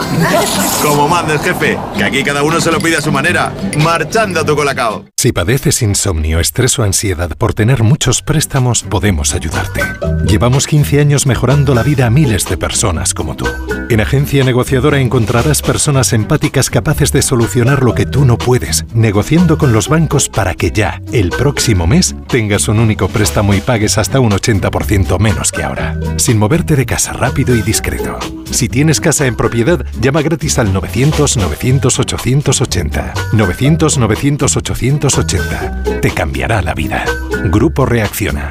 como 0.80 1.08
manda 1.08 1.32
el 1.32 1.40
jefe, 1.40 1.76
que 1.96 2.04
aquí 2.04 2.22
cada 2.22 2.44
uno 2.44 2.60
se 2.60 2.70
lo 2.70 2.78
pide 2.78 2.98
a 2.98 3.00
su 3.00 3.10
manera. 3.10 3.52
Marchando 3.82 4.38
a 4.38 4.44
tu 4.44 4.54
colacao. 4.54 5.06
Si 5.16 5.32
padeces 5.32 5.82
insomnio, 5.82 6.38
estrés 6.38 6.78
o 6.78 6.84
ansiedad 6.84 7.36
por 7.36 7.54
tener 7.54 7.82
muchos 7.82 8.22
préstamos, 8.22 8.84
podemos 8.84 9.34
ayudarte. 9.34 9.82
Llevamos 10.24 10.66
15 10.66 11.00
años 11.00 11.26
mejorando 11.26 11.74
la 11.74 11.82
vida 11.82 12.06
a 12.06 12.10
miles 12.10 12.48
de 12.48 12.56
personas 12.56 13.14
como 13.14 13.36
tú. 13.36 13.46
En 13.88 14.00
Agencia 14.00 14.42
Negociadora 14.42 15.00
encontrarás 15.00 15.62
personas 15.62 16.12
empáticas 16.12 16.70
capaces 16.70 17.12
de 17.12 17.22
solucionar 17.22 17.82
lo 17.82 17.94
que 17.94 18.06
tú 18.06 18.24
no 18.24 18.38
puedes, 18.38 18.84
negociando 18.94 19.58
con 19.58 19.72
los 19.72 19.88
bancos 19.88 20.28
para 20.28 20.54
que 20.54 20.70
ya, 20.70 21.00
el 21.12 21.30
próximo 21.30 21.86
mes, 21.86 22.16
tengas 22.28 22.68
un 22.68 22.78
único 22.78 23.08
préstamo 23.08 23.54
y 23.54 23.60
pagues 23.60 23.98
hasta 23.98 24.11
un 24.20 24.32
80% 24.32 25.18
menos 25.18 25.50
que 25.52 25.62
ahora. 25.62 25.96
Sin 26.16 26.38
moverte 26.38 26.74
de 26.76 26.86
casa 26.86 27.12
rápido 27.12 27.54
y 27.56 27.62
discreto. 27.62 28.18
Si 28.50 28.68
tienes 28.68 29.00
casa 29.00 29.26
en 29.26 29.36
propiedad, 29.36 29.84
llama 30.00 30.22
gratis 30.22 30.58
al 30.58 30.72
900-900-880. 30.72 33.12
900-900-880. 33.32 36.00
Te 36.00 36.10
cambiará 36.10 36.62
la 36.62 36.74
vida. 36.74 37.04
Grupo 37.44 37.86
Reacciona. 37.86 38.50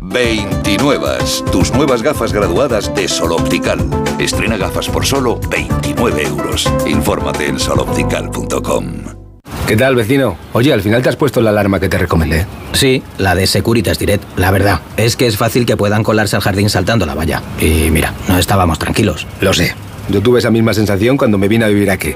29. 0.00 1.18
Tus 1.50 1.72
nuevas 1.72 2.02
gafas 2.02 2.32
graduadas 2.32 2.94
de 2.94 3.08
Sol 3.08 3.32
Optical. 3.32 3.78
Estrena 4.18 4.56
gafas 4.56 4.88
por 4.88 5.04
solo 5.06 5.38
29 5.50 6.22
euros. 6.24 6.70
Infórmate 6.86 7.46
en 7.46 7.58
soloptical.com. 7.58 8.84
¿Qué 9.66 9.76
tal, 9.76 9.96
vecino? 9.96 10.38
Oye, 10.54 10.72
al 10.72 10.80
final 10.80 11.02
te 11.02 11.10
has 11.10 11.16
puesto 11.16 11.42
la 11.42 11.50
alarma 11.50 11.78
que 11.78 11.90
te 11.90 11.98
recomendé. 11.98 12.46
Sí, 12.72 13.02
la 13.18 13.34
de 13.34 13.46
Securitas 13.46 13.98
Direct. 13.98 14.24
La 14.38 14.50
verdad, 14.50 14.80
es 14.96 15.14
que 15.16 15.26
es 15.26 15.36
fácil 15.36 15.66
que 15.66 15.76
puedan 15.76 16.02
colarse 16.02 16.36
al 16.36 16.42
jardín 16.42 16.70
saltando 16.70 17.04
la 17.04 17.14
valla. 17.14 17.42
Y 17.60 17.90
mira, 17.90 18.14
no 18.28 18.38
estábamos 18.38 18.78
tranquilos. 18.78 19.26
Lo 19.40 19.52
sé. 19.52 19.74
Yo 20.08 20.22
tuve 20.22 20.38
esa 20.38 20.50
misma 20.50 20.72
sensación 20.72 21.18
cuando 21.18 21.36
me 21.36 21.48
vine 21.48 21.66
a 21.66 21.68
vivir 21.68 21.90
aquí. 21.90 22.14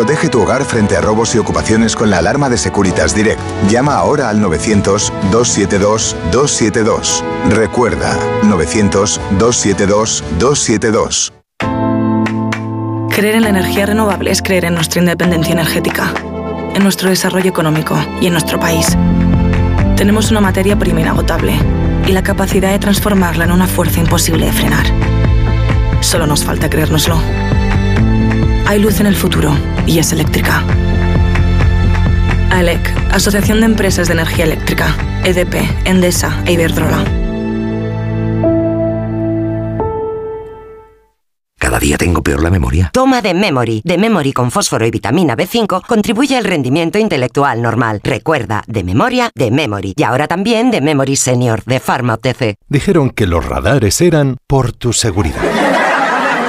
Protege 0.00 0.30
tu 0.30 0.40
hogar 0.40 0.64
frente 0.64 0.96
a 0.96 1.02
robos 1.02 1.34
y 1.34 1.38
ocupaciones 1.38 1.94
con 1.94 2.08
la 2.08 2.16
alarma 2.16 2.48
de 2.48 2.56
Securitas 2.56 3.14
Direct. 3.14 3.38
Llama 3.68 3.96
ahora 3.96 4.30
al 4.30 4.40
900-272-272. 4.40 7.22
Recuerda, 7.50 8.16
900-272-272. 8.44 11.32
Creer 13.10 13.34
en 13.34 13.42
la 13.42 13.50
energía 13.50 13.84
renovable 13.84 14.30
es 14.30 14.40
creer 14.40 14.64
en 14.64 14.76
nuestra 14.76 15.00
independencia 15.00 15.52
energética 15.52 16.14
en 16.74 16.82
nuestro 16.82 17.10
desarrollo 17.10 17.50
económico 17.50 18.02
y 18.22 18.28
en 18.28 18.32
nuestro 18.32 18.58
país. 18.58 18.96
Tenemos 19.98 20.30
una 20.30 20.40
materia 20.40 20.78
prima 20.78 21.02
inagotable 21.02 21.58
y 22.06 22.12
la 22.12 22.22
capacidad 22.22 22.70
de 22.70 22.78
transformarla 22.78 23.44
en 23.44 23.52
una 23.52 23.66
fuerza 23.66 24.00
imposible 24.00 24.46
de 24.46 24.52
frenar. 24.52 24.86
Solo 26.00 26.26
nos 26.26 26.42
falta 26.42 26.70
creérnoslo. 26.70 27.20
Hay 28.70 28.78
luz 28.78 29.00
en 29.00 29.06
el 29.06 29.16
futuro 29.16 29.52
y 29.84 29.98
es 29.98 30.12
eléctrica. 30.12 30.62
AELEC, 32.52 32.80
Asociación 33.10 33.58
de 33.58 33.66
Empresas 33.66 34.06
de 34.06 34.14
Energía 34.14 34.44
Eléctrica, 34.44 34.94
EDP, 35.24 35.56
Endesa 35.86 36.40
e 36.46 36.52
Iberdrola. 36.52 37.04
cada 41.70 41.78
día 41.78 41.96
tengo 41.96 42.20
peor 42.20 42.42
la 42.42 42.50
memoria. 42.50 42.90
Toma 42.92 43.22
de 43.22 43.32
Memory. 43.32 43.82
De 43.84 43.96
Memory 43.96 44.32
con 44.32 44.50
fósforo 44.50 44.84
y 44.84 44.90
vitamina 44.90 45.36
B5 45.36 45.86
contribuye 45.86 46.36
al 46.36 46.42
rendimiento 46.42 46.98
intelectual 46.98 47.62
normal. 47.62 48.00
Recuerda, 48.02 48.64
de 48.66 48.82
memoria, 48.82 49.30
de 49.36 49.52
Memory. 49.52 49.94
Y 49.96 50.02
ahora 50.02 50.26
también 50.26 50.72
de 50.72 50.80
Memory 50.80 51.14
Senior, 51.14 51.62
de 51.64 51.78
Pharma 51.78 52.14
OTC. 52.14 52.56
Dijeron 52.68 53.10
que 53.10 53.28
los 53.28 53.46
radares 53.46 54.00
eran 54.00 54.38
por 54.48 54.72
tu 54.72 54.92
seguridad. 54.92 55.69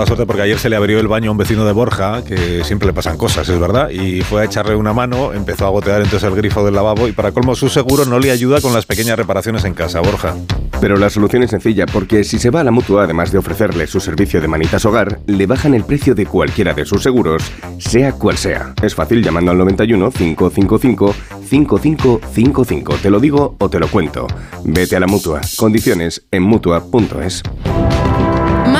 mala 0.00 0.06
suerte 0.06 0.24
porque 0.24 0.40
ayer 0.40 0.58
se 0.58 0.70
le 0.70 0.76
abrió 0.76 0.98
el 0.98 1.08
baño 1.08 1.28
a 1.28 1.32
un 1.32 1.36
vecino 1.36 1.66
de 1.66 1.72
Borja, 1.72 2.24
que 2.24 2.64
siempre 2.64 2.86
le 2.86 2.94
pasan 2.94 3.18
cosas, 3.18 3.46
es 3.50 3.58
verdad, 3.58 3.90
y 3.90 4.22
fue 4.22 4.40
a 4.40 4.44
echarle 4.46 4.74
una 4.74 4.94
mano, 4.94 5.34
empezó 5.34 5.66
a 5.66 5.68
gotear 5.68 6.00
entonces 6.00 6.26
el 6.26 6.34
grifo 6.34 6.64
del 6.64 6.74
lavabo 6.74 7.06
y 7.06 7.12
para 7.12 7.32
colmo 7.32 7.54
su 7.54 7.68
seguro 7.68 8.06
no 8.06 8.18
le 8.18 8.30
ayuda 8.30 8.62
con 8.62 8.72
las 8.72 8.86
pequeñas 8.86 9.18
reparaciones 9.18 9.62
en 9.66 9.74
casa, 9.74 10.00
Borja. 10.00 10.34
Pero 10.80 10.96
la 10.96 11.10
solución 11.10 11.42
es 11.42 11.50
sencilla, 11.50 11.84
porque 11.84 12.24
si 12.24 12.38
se 12.38 12.48
va 12.48 12.60
a 12.60 12.64
la 12.64 12.70
mutua, 12.70 13.04
además 13.04 13.30
de 13.30 13.36
ofrecerle 13.36 13.86
su 13.86 14.00
servicio 14.00 14.40
de 14.40 14.48
manitas 14.48 14.86
hogar, 14.86 15.20
le 15.26 15.46
bajan 15.46 15.74
el 15.74 15.84
precio 15.84 16.14
de 16.14 16.24
cualquiera 16.24 16.72
de 16.72 16.86
sus 16.86 17.02
seguros, 17.02 17.42
sea 17.76 18.12
cual 18.12 18.38
sea. 18.38 18.72
Es 18.82 18.94
fácil 18.94 19.22
llamando 19.22 19.50
al 19.50 19.58
91 19.58 20.12
555 20.12 21.14
5555. 21.46 22.94
Te 23.02 23.10
lo 23.10 23.20
digo 23.20 23.54
o 23.58 23.68
te 23.68 23.78
lo 23.78 23.88
cuento. 23.88 24.26
Vete 24.64 24.96
a 24.96 25.00
la 25.00 25.06
mutua. 25.06 25.42
Condiciones 25.58 26.22
en 26.30 26.42
mutua.es. 26.42 27.42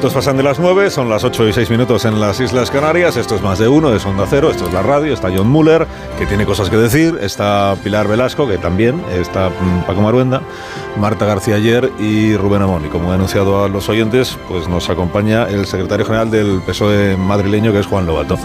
Minutos 0.00 0.14
pasan 0.14 0.38
de 0.38 0.42
las 0.42 0.58
nueve, 0.58 0.88
son 0.88 1.10
las 1.10 1.24
ocho 1.24 1.46
y 1.46 1.52
seis 1.52 1.68
minutos 1.68 2.06
en 2.06 2.18
las 2.18 2.40
Islas 2.40 2.70
Canarias. 2.70 3.18
Esto 3.18 3.34
es 3.34 3.42
más 3.42 3.58
de 3.58 3.68
uno, 3.68 3.94
es 3.94 4.06
Onda 4.06 4.24
Cero, 4.26 4.50
esto 4.50 4.66
es 4.66 4.72
la 4.72 4.80
radio. 4.80 5.12
Está 5.12 5.28
John 5.28 5.50
Muller, 5.50 5.86
que 6.18 6.24
tiene 6.24 6.46
cosas 6.46 6.70
que 6.70 6.78
decir. 6.78 7.18
Está 7.20 7.76
Pilar 7.84 8.08
Velasco, 8.08 8.48
que 8.48 8.56
también. 8.56 9.02
Está 9.12 9.50
mm, 9.50 9.84
Paco 9.86 10.00
Maruenda, 10.00 10.40
Marta 10.96 11.26
García 11.26 11.56
Ayer 11.56 11.92
y 11.98 12.34
Rubén 12.34 12.62
Amón. 12.62 12.86
Y 12.86 12.88
como 12.88 13.12
he 13.12 13.14
anunciado 13.14 13.62
a 13.62 13.68
los 13.68 13.90
oyentes, 13.90 14.38
pues 14.48 14.68
nos 14.68 14.88
acompaña 14.88 15.46
el 15.50 15.66
secretario 15.66 16.06
general 16.06 16.30
del 16.30 16.62
PSOE 16.64 17.18
madrileño, 17.18 17.70
que 17.70 17.80
es 17.80 17.86
Juan 17.86 18.06
Lobato. 18.06 18.38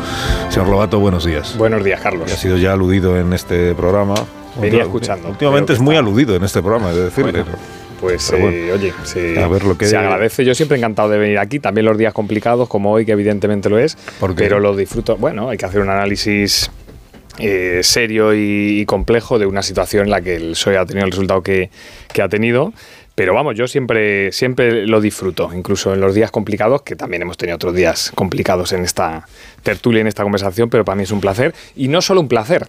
Señor 0.49 0.67
Lobato, 0.67 0.99
buenos 0.99 1.23
días. 1.23 1.57
Buenos 1.57 1.85
días, 1.85 2.01
Carlos. 2.01 2.29
Ha 2.33 2.35
sido 2.35 2.57
ya 2.57 2.73
aludido 2.73 3.17
en 3.17 3.31
este 3.31 3.73
programa. 3.75 4.15
Venía 4.59 4.81
escuchando. 4.81 5.29
Últimamente 5.29 5.71
es 5.71 5.79
muy 5.79 5.95
aludido 5.95 6.35
en 6.35 6.43
este 6.43 6.61
programa, 6.61 6.91
de 6.91 7.05
decirle. 7.05 7.43
Bueno, 7.43 7.57
Pues 7.99 8.31
eh, 8.33 8.71
oye, 8.73 8.93
se, 9.03 9.39
A 9.41 9.47
ver 9.47 9.63
lo 9.63 9.77
que- 9.77 9.85
se 9.85 9.97
agradece. 9.97 10.43
Yo 10.45 10.53
siempre 10.53 10.77
encantado 10.77 11.09
de 11.09 11.17
venir 11.17 11.39
aquí, 11.39 11.59
también 11.59 11.85
los 11.85 11.97
días 11.97 12.13
complicados 12.13 12.67
como 12.67 12.91
hoy, 12.91 13.05
que 13.05 13.13
evidentemente 13.13 13.69
lo 13.69 13.79
es, 13.79 13.97
pero 14.35 14.59
lo 14.59 14.75
disfruto. 14.75 15.17
Bueno, 15.17 15.49
hay 15.49 15.57
que 15.57 15.65
hacer 15.65 15.81
un 15.81 15.89
análisis 15.89 16.69
eh, 17.39 17.81
serio 17.83 18.33
y, 18.33 18.79
y 18.81 18.85
complejo 18.85 19.39
de 19.39 19.45
una 19.45 19.61
situación 19.61 20.03
en 20.05 20.09
la 20.11 20.21
que 20.21 20.35
el 20.35 20.51
PSOE 20.51 20.77
ha 20.77 20.85
tenido 20.85 21.05
el 21.05 21.11
resultado 21.11 21.41
que, 21.41 21.69
que 22.13 22.21
ha 22.21 22.29
tenido. 22.29 22.73
Pero 23.15 23.33
vamos, 23.33 23.55
yo 23.55 23.65
siempre, 23.67 24.33
siempre 24.33 24.85
lo 24.87 24.99
disfruto, 24.99 25.49
incluso 25.55 25.93
en 25.93 26.01
los 26.01 26.13
días 26.13 26.31
complicados, 26.31 26.81
que 26.81 26.97
también 26.97 27.21
hemos 27.21 27.37
tenido 27.37 27.55
otros 27.55 27.73
días 27.73 28.11
complicados 28.13 28.73
en 28.73 28.83
esta 28.83 29.25
tertulia, 29.63 30.01
en 30.01 30.07
esta 30.07 30.23
conversación, 30.23 30.69
pero 30.69 30.83
para 30.83 30.97
mí 30.97 31.03
es 31.03 31.11
un 31.11 31.21
placer. 31.21 31.53
Y 31.77 31.87
no 31.87 32.01
solo 32.01 32.19
un 32.19 32.27
placer, 32.27 32.67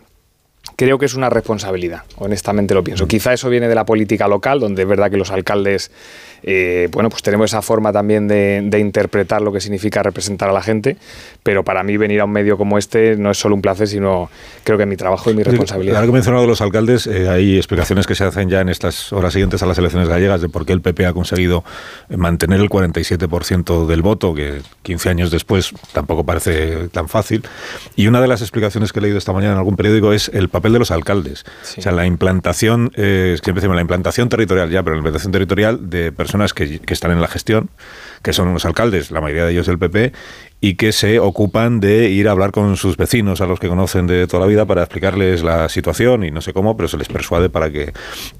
creo 0.77 0.99
que 0.99 1.07
es 1.07 1.15
una 1.15 1.31
responsabilidad, 1.31 2.03
honestamente 2.19 2.75
lo 2.75 2.85
pienso. 2.85 3.09
Quizá 3.09 3.33
eso 3.33 3.49
viene 3.49 3.69
de 3.69 3.75
la 3.75 3.85
política 3.85 4.29
local, 4.29 4.61
donde 4.61 4.83
es 4.83 4.89
verdad 4.89 5.11
que 5.11 5.17
los 5.17 5.31
alcaldes, 5.31 5.91
eh, 6.43 6.89
bueno, 6.93 7.11
pues 7.11 7.23
tenemos 7.23 7.51
esa 7.51 7.63
forma 7.63 7.93
también 7.93 8.29
de, 8.29 8.63
de 8.65 8.79
interpretar 8.79 9.43
lo 9.43 9.53
que 9.53 9.61
significa 9.61 10.03
representar 10.03 10.49
a 10.49 10.53
la 10.53 10.63
gente, 10.63 10.97
pero 11.43 11.65
para 11.65 11.83
mí 11.83 11.97
venir 11.97 12.21
a 12.21 12.25
un 12.25 12.33
medio 12.33 12.57
como 12.57 12.79
este 12.79 13.17
no 13.17 13.31
es 13.31 13.39
solo 13.39 13.55
un 13.55 13.63
placer, 13.63 13.89
sino 13.89 14.31
creo 14.65 14.79
que 14.79 14.87
mi 14.87 14.97
trabajo 14.97 15.31
y 15.31 15.35
mi 15.35 15.43
responsabilidad. 15.43 15.97
Ahora 15.97 16.07
que 16.07 16.11
he 16.11 16.15
mencionado 16.15 16.47
los 16.47 16.61
alcaldes, 16.61 17.07
eh, 17.07 17.29
hay 17.29 17.57
explicaciones 17.57 18.07
que 18.07 18.15
se 18.15 18.25
hacen 18.25 18.49
ya 18.49 18.61
en 18.61 18.69
estas 18.69 19.13
horas 19.13 19.33
siguientes 19.33 19.63
a 19.63 19.67
las 19.67 19.79
elecciones 19.79 20.09
gallegas 20.09 20.41
de 20.41 20.49
por 20.49 20.67
qué 20.67 20.73
el 20.73 20.81
PP 20.81 21.07
ha 21.07 21.13
conseguido 21.13 21.65
mantener 22.15 22.61
el 22.61 22.69
47% 22.69 23.87
del 23.87 24.03
voto, 24.03 24.35
que 24.35 24.61
15 24.83 25.09
años 25.09 25.31
después 25.31 25.73
tampoco 25.93 26.25
parece 26.25 26.89
tan 26.89 27.09
fácil. 27.09 27.43
Y 27.95 28.07
una 28.09 28.21
de 28.21 28.29
las 28.29 28.41
explicaciones 28.41 28.93
que 28.93 28.99
he 28.99 29.03
leído 29.03 29.19
esta 29.19 29.33
mañana 29.33 29.53
en 29.53 29.59
algún 29.59 29.77
periódico 29.77 30.13
es 30.13 30.29
el 30.35 30.49
papel 30.49 30.73
de 30.73 30.79
los 30.79 30.91
alcaldes. 30.91 31.45
O 31.79 31.83
sea, 31.83 31.93
la 31.93 32.07
implantación, 32.07 32.91
eh, 32.97 33.37
siempre 33.43 33.61
decimos 33.61 33.77
la 33.77 33.83
implantación 33.83 34.29
territorial 34.29 34.71
ya, 34.71 34.83
pero 34.83 34.95
la 34.95 34.99
implantación 34.99 35.33
territorial 35.33 35.91
de 35.91 36.13
personas 36.13 36.36
que, 36.55 36.79
que 36.81 36.95
están 36.95 37.11
en 37.11 37.21
la 37.21 37.29
gestión, 37.29 37.71
que 38.23 38.33
son 38.33 38.53
los 38.53 38.65
alcaldes, 38.65 39.11
la 39.11 39.21
mayoría 39.21 39.45
de 39.45 39.53
ellos 39.53 39.67
del 39.67 39.79
PP, 39.79 40.13
y 40.61 40.75
que 40.77 40.93
se 40.93 41.19
ocupan 41.21 41.81
de 41.81 42.09
ir 42.09 42.29
a 42.29 42.33
hablar 42.33 42.51
con 42.51 42.77
sus 42.77 42.97
vecinos, 42.97 43.41
a 43.43 43.47
los 43.47 43.61
que 43.61 43.69
conocen 43.69 44.07
de 44.07 44.27
toda 44.27 44.41
la 44.41 44.47
vida, 44.49 44.65
para 44.65 44.83
explicarles 44.83 45.43
la 45.43 45.69
situación 45.69 46.25
y 46.25 46.31
no 46.31 46.41
sé 46.41 46.53
cómo, 46.55 46.77
pero 46.77 46.89
se 46.89 46.97
les 46.97 47.09
persuade 47.09 47.51
para 47.51 47.71
que... 47.71 47.93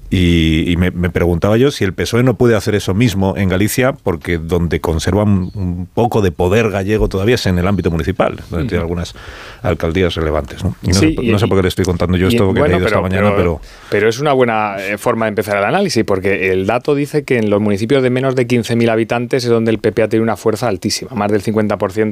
Y, 0.09 0.71
y 0.71 0.77
me, 0.77 0.89
me 0.91 1.09
preguntaba 1.09 1.57
yo 1.57 1.69
si 1.69 1.83
el 1.83 1.93
PSOE 1.93 2.23
no 2.23 2.35
puede 2.35 2.55
hacer 2.55 2.73
eso 2.75 2.93
mismo 2.93 3.35
en 3.37 3.49
Galicia, 3.49 3.91
porque 3.93 4.37
donde 4.39 4.79
conservan 4.81 5.51
un 5.53 5.87
poco 5.93 6.21
de 6.21 6.31
poder 6.31 6.69
gallego 6.71 7.07
todavía 7.09 7.35
es 7.35 7.45
en 7.45 7.59
el 7.59 7.67
ámbito 7.67 7.91
municipal, 7.91 8.37
donde 8.49 8.67
tiene 8.67 8.81
algunas 8.81 9.13
alcaldías 9.61 10.15
relevantes. 10.15 10.63
¿no? 10.63 10.75
Y 10.81 10.87
no, 10.87 10.93
Sí, 10.93 11.13
sé, 11.15 11.21
y- 11.25 11.31
no 11.31 11.37
sé 11.39 11.47
por 11.47 11.57
qué 11.57 11.63
le 11.63 11.67
estoy 11.69 11.85
contando 11.85 12.17
yo 12.17 12.29
esto 12.29 12.45
que 12.53 12.59
he 12.59 12.61
bueno, 12.61 12.75
leído 12.75 12.87
esta 12.87 13.01
mañana, 13.01 13.33
pero... 13.35 13.61
pero 13.89 14.09
es 14.09 14.19
una 14.19 14.33
buena 14.33 14.77
eh, 14.79 14.97
forma 14.97 15.25
de 15.25 15.29
empezar 15.29 15.57
el 15.57 15.63
análisis, 15.65 16.03
porque 16.03 16.51
el 16.51 16.65
dato 16.65 16.95
dice 16.95 17.23
que 17.23 17.37
en 17.37 17.49
los 17.49 17.61
municipios 17.61 18.01
de 18.01 18.09
menos 18.09 18.35
de 18.35 18.47
15.000 18.47 18.89
habitantes 18.89 19.43
es 19.43 19.49
donde 19.49 19.71
el 19.71 19.79
PP 19.79 20.01
ha 20.03 20.07
tenido 20.07 20.23
una 20.23 20.37
fuerza 20.37 20.67
altísima, 20.67 21.11
más 21.13 21.31
del 21.31 21.43
50% 21.43 22.06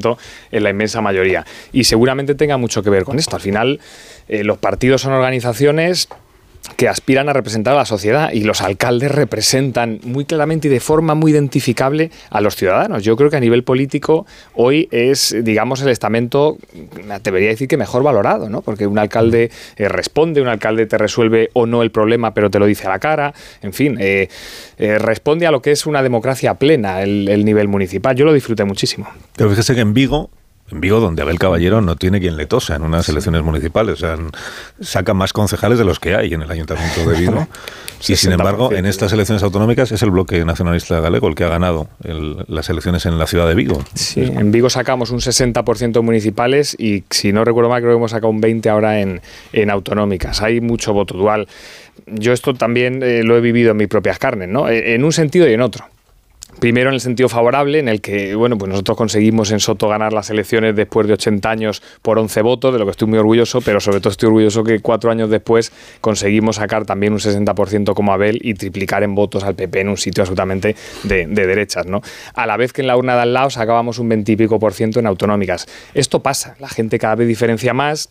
en 0.50 0.62
la 0.62 0.70
inmensa 0.70 1.00
mayoría. 1.00 1.44
Y 1.72 1.84
seguramente 1.84 2.34
tenga 2.34 2.56
mucho 2.56 2.82
que 2.82 2.90
ver 2.90 3.04
con 3.04 3.18
esto. 3.18 3.36
Al 3.36 3.42
final, 3.42 3.80
eh, 4.28 4.44
los 4.44 4.58
partidos 4.58 5.02
son 5.02 5.12
organizaciones 5.12 6.08
que 6.76 6.88
aspiran 6.88 7.28
a 7.28 7.32
representar 7.32 7.74
a 7.74 7.78
la 7.78 7.84
sociedad 7.84 8.32
y 8.32 8.42
los 8.42 8.60
alcaldes 8.60 9.10
representan 9.10 10.00
muy 10.04 10.24
claramente 10.24 10.68
y 10.68 10.70
de 10.70 10.80
forma 10.80 11.14
muy 11.14 11.32
identificable 11.32 12.10
a 12.30 12.40
los 12.40 12.56
ciudadanos. 12.56 13.02
Yo 13.02 13.16
creo 13.16 13.30
que 13.30 13.36
a 13.36 13.40
nivel 13.40 13.64
político 13.64 14.26
hoy 14.54 14.88
es, 14.90 15.34
digamos, 15.42 15.82
el 15.82 15.88
estamento, 15.88 16.58
me 17.06 17.14
atrevería 17.14 17.50
a 17.50 17.52
decir 17.52 17.68
que 17.68 17.76
mejor 17.76 18.02
valorado, 18.02 18.48
¿no? 18.48 18.62
Porque 18.62 18.86
un 18.86 18.98
alcalde 18.98 19.50
eh, 19.76 19.88
responde, 19.88 20.40
un 20.40 20.48
alcalde 20.48 20.86
te 20.86 20.98
resuelve 20.98 21.50
o 21.52 21.66
no 21.66 21.82
el 21.82 21.90
problema, 21.90 22.34
pero 22.34 22.50
te 22.50 22.58
lo 22.58 22.66
dice 22.66 22.86
a 22.86 22.90
la 22.90 22.98
cara, 22.98 23.34
en 23.62 23.72
fin, 23.72 23.96
eh, 24.00 24.28
eh, 24.78 24.98
responde 24.98 25.46
a 25.46 25.50
lo 25.50 25.62
que 25.62 25.72
es 25.72 25.86
una 25.86 26.02
democracia 26.02 26.54
plena 26.54 27.02
el, 27.02 27.28
el 27.28 27.44
nivel 27.44 27.68
municipal. 27.68 28.16
Yo 28.16 28.24
lo 28.24 28.32
disfruté 28.32 28.64
muchísimo. 28.64 29.08
Pero 29.36 29.50
fíjese 29.50 29.74
que 29.74 29.80
en 29.80 29.94
Vigo, 29.94 30.30
en 30.70 30.80
Vigo, 30.80 30.98
donde 31.00 31.22
Abel 31.22 31.38
Caballero 31.38 31.80
no 31.80 31.94
tiene 31.96 32.20
quien 32.20 32.36
le 32.36 32.46
tosa 32.46 32.74
en 32.76 32.82
unas 32.82 33.08
elecciones 33.08 33.42
municipales, 33.42 33.94
o 33.94 33.96
sea, 33.98 34.16
saca 34.80 35.14
más 35.14 35.32
concejales 35.32 35.78
de 35.78 35.84
los 35.84 36.00
que 36.00 36.14
hay 36.16 36.34
en 36.34 36.42
el 36.42 36.50
Ayuntamiento 36.50 37.08
de 37.08 37.18
Vigo. 37.20 37.46
y 38.08 38.16
sin 38.16 38.32
embargo, 38.32 38.72
en 38.72 38.84
estas 38.84 39.12
elecciones 39.12 39.42
autonómicas 39.44 39.92
es 39.92 40.02
el 40.02 40.10
bloque 40.10 40.44
nacionalista 40.44 40.98
galego 41.00 41.28
el 41.28 41.34
que 41.36 41.44
ha 41.44 41.48
ganado 41.48 41.88
el- 42.02 42.44
las 42.48 42.68
elecciones 42.68 43.06
en 43.06 43.18
la 43.18 43.26
ciudad 43.26 43.46
de 43.48 43.54
Vigo. 43.54 43.82
Sí, 43.94 44.22
en 44.22 44.50
Vigo 44.50 44.68
sacamos 44.68 45.10
un 45.10 45.20
60% 45.20 46.02
municipales 46.02 46.76
y 46.78 47.04
si 47.10 47.32
no 47.32 47.44
recuerdo 47.44 47.70
mal 47.70 47.80
creo 47.80 47.92
que 47.92 47.96
hemos 47.98 48.10
sacado 48.10 48.30
un 48.30 48.40
20% 48.42 48.66
ahora 48.70 49.00
en, 49.00 49.20
en 49.52 49.70
autonómicas. 49.70 50.42
Hay 50.42 50.60
mucho 50.60 50.92
voto 50.92 51.16
dual. 51.16 51.46
Yo 52.06 52.32
esto 52.32 52.54
también 52.54 53.02
eh, 53.02 53.22
lo 53.22 53.36
he 53.36 53.40
vivido 53.40 53.70
en 53.70 53.76
mis 53.78 53.88
propias 53.88 54.18
carnes, 54.18 54.48
¿no? 54.48 54.68
Eh, 54.68 54.94
En 54.94 55.04
un 55.04 55.12
sentido 55.12 55.48
y 55.48 55.52
en 55.54 55.60
otro. 55.60 55.84
Primero 56.60 56.88
en 56.88 56.94
el 56.94 57.00
sentido 57.00 57.28
favorable, 57.28 57.78
en 57.78 57.88
el 57.88 58.00
que 58.00 58.34
bueno, 58.34 58.56
pues 58.56 58.70
nosotros 58.70 58.96
conseguimos 58.96 59.50
en 59.50 59.60
Soto 59.60 59.88
ganar 59.88 60.14
las 60.14 60.30
elecciones 60.30 60.74
después 60.74 61.06
de 61.06 61.12
80 61.12 61.50
años 61.50 61.82
por 62.00 62.18
11 62.18 62.40
votos, 62.40 62.72
de 62.72 62.78
lo 62.78 62.86
que 62.86 62.92
estoy 62.92 63.08
muy 63.08 63.18
orgulloso, 63.18 63.60
pero 63.60 63.78
sobre 63.78 64.00
todo 64.00 64.10
estoy 64.10 64.28
orgulloso 64.28 64.64
que 64.64 64.80
cuatro 64.80 65.10
años 65.10 65.28
después 65.28 65.70
conseguimos 66.00 66.56
sacar 66.56 66.86
también 66.86 67.12
un 67.12 67.18
60% 67.18 67.92
como 67.92 68.12
Abel 68.12 68.38
y 68.42 68.54
triplicar 68.54 69.02
en 69.02 69.14
votos 69.14 69.44
al 69.44 69.54
PP 69.54 69.80
en 69.80 69.88
un 69.90 69.96
sitio 69.98 70.22
absolutamente 70.22 70.76
de, 71.02 71.26
de 71.26 71.46
derechas. 71.46 71.86
¿no? 71.86 72.00
A 72.34 72.46
la 72.46 72.56
vez 72.56 72.72
que 72.72 72.80
en 72.80 72.86
la 72.86 72.96
urna 72.96 73.16
de 73.16 73.22
al 73.22 73.34
lado 73.34 73.50
sacábamos 73.50 73.98
un 73.98 74.08
20 74.08 74.32
y 74.32 74.36
pico 74.36 74.58
por 74.58 74.72
ciento 74.72 74.98
en 74.98 75.06
autonómicas. 75.06 75.66
Esto 75.92 76.22
pasa, 76.22 76.56
la 76.58 76.68
gente 76.68 76.98
cada 76.98 77.16
vez 77.16 77.28
diferencia 77.28 77.74
más, 77.74 78.08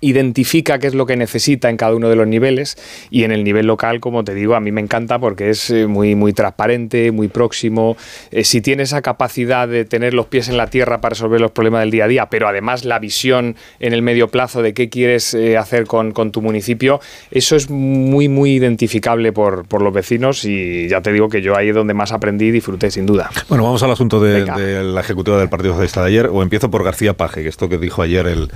identifica 0.00 0.78
qué 0.78 0.86
es 0.88 0.94
lo 0.94 1.06
que 1.06 1.16
necesita 1.16 1.70
en 1.70 1.76
cada 1.76 1.94
uno 1.94 2.08
de 2.08 2.16
los 2.16 2.26
niveles 2.26 2.76
y 3.10 3.24
en 3.24 3.32
el 3.32 3.44
nivel 3.44 3.66
local, 3.66 4.00
como 4.00 4.24
te 4.24 4.34
digo, 4.34 4.54
a 4.54 4.60
mí 4.60 4.72
me 4.72 4.80
encanta 4.80 5.18
porque 5.18 5.50
es 5.50 5.70
eh, 5.70 5.86
muy, 5.86 6.14
muy 6.14 6.32
transparente, 6.32 7.12
muy 7.12 7.28
próximo. 7.28 7.96
Eh, 8.30 8.44
si 8.44 8.60
tiene 8.60 8.82
esa 8.82 9.02
capacidad 9.02 9.68
de 9.68 9.84
tener 9.84 10.14
los 10.14 10.26
pies 10.26 10.48
en 10.48 10.56
la 10.56 10.68
tierra 10.68 11.00
para 11.00 11.14
resolver 11.14 11.40
los 11.40 11.50
problemas 11.50 11.80
del 11.80 11.90
día 11.90 12.04
a 12.04 12.08
día, 12.08 12.26
pero 12.26 12.48
además 12.48 12.84
la 12.84 12.98
visión 12.98 13.56
en 13.80 13.92
el 13.92 14.02
medio 14.02 14.28
plazo 14.28 14.62
de 14.62 14.74
qué 14.74 14.88
quieres 14.88 15.34
eh, 15.34 15.56
hacer 15.56 15.86
con, 15.86 16.12
con, 16.12 16.30
tu 16.30 16.42
municipio, 16.42 17.00
eso 17.30 17.56
es 17.56 17.70
muy, 17.70 18.28
muy 18.28 18.52
identificable 18.52 19.32
por, 19.32 19.66
por, 19.66 19.80
los 19.80 19.94
vecinos 19.94 20.44
y 20.44 20.88
ya 20.88 21.00
te 21.00 21.12
digo 21.12 21.28
que 21.28 21.40
yo 21.40 21.56
ahí 21.56 21.68
es 21.68 21.74
donde 21.74 21.94
más 21.94 22.12
aprendí 22.12 22.46
y 22.46 22.50
disfruté 22.50 22.90
sin 22.90 23.06
duda. 23.06 23.30
Bueno, 23.48 23.64
vamos 23.64 23.82
al 23.82 23.92
asunto 23.92 24.20
de, 24.20 24.44
de 24.44 24.82
la 24.82 25.00
ejecutiva 25.00 25.38
del 25.38 25.48
Partido 25.48 25.72
Socialista 25.72 26.02
de 26.02 26.08
ayer, 26.08 26.26
o 26.26 26.42
empiezo 26.42 26.70
por 26.70 26.84
García 26.84 27.14
Paje, 27.14 27.42
que 27.42 27.48
esto 27.48 27.68
que 27.68 27.78
dijo 27.78 28.02
ayer 28.02 28.26
el, 28.26 28.50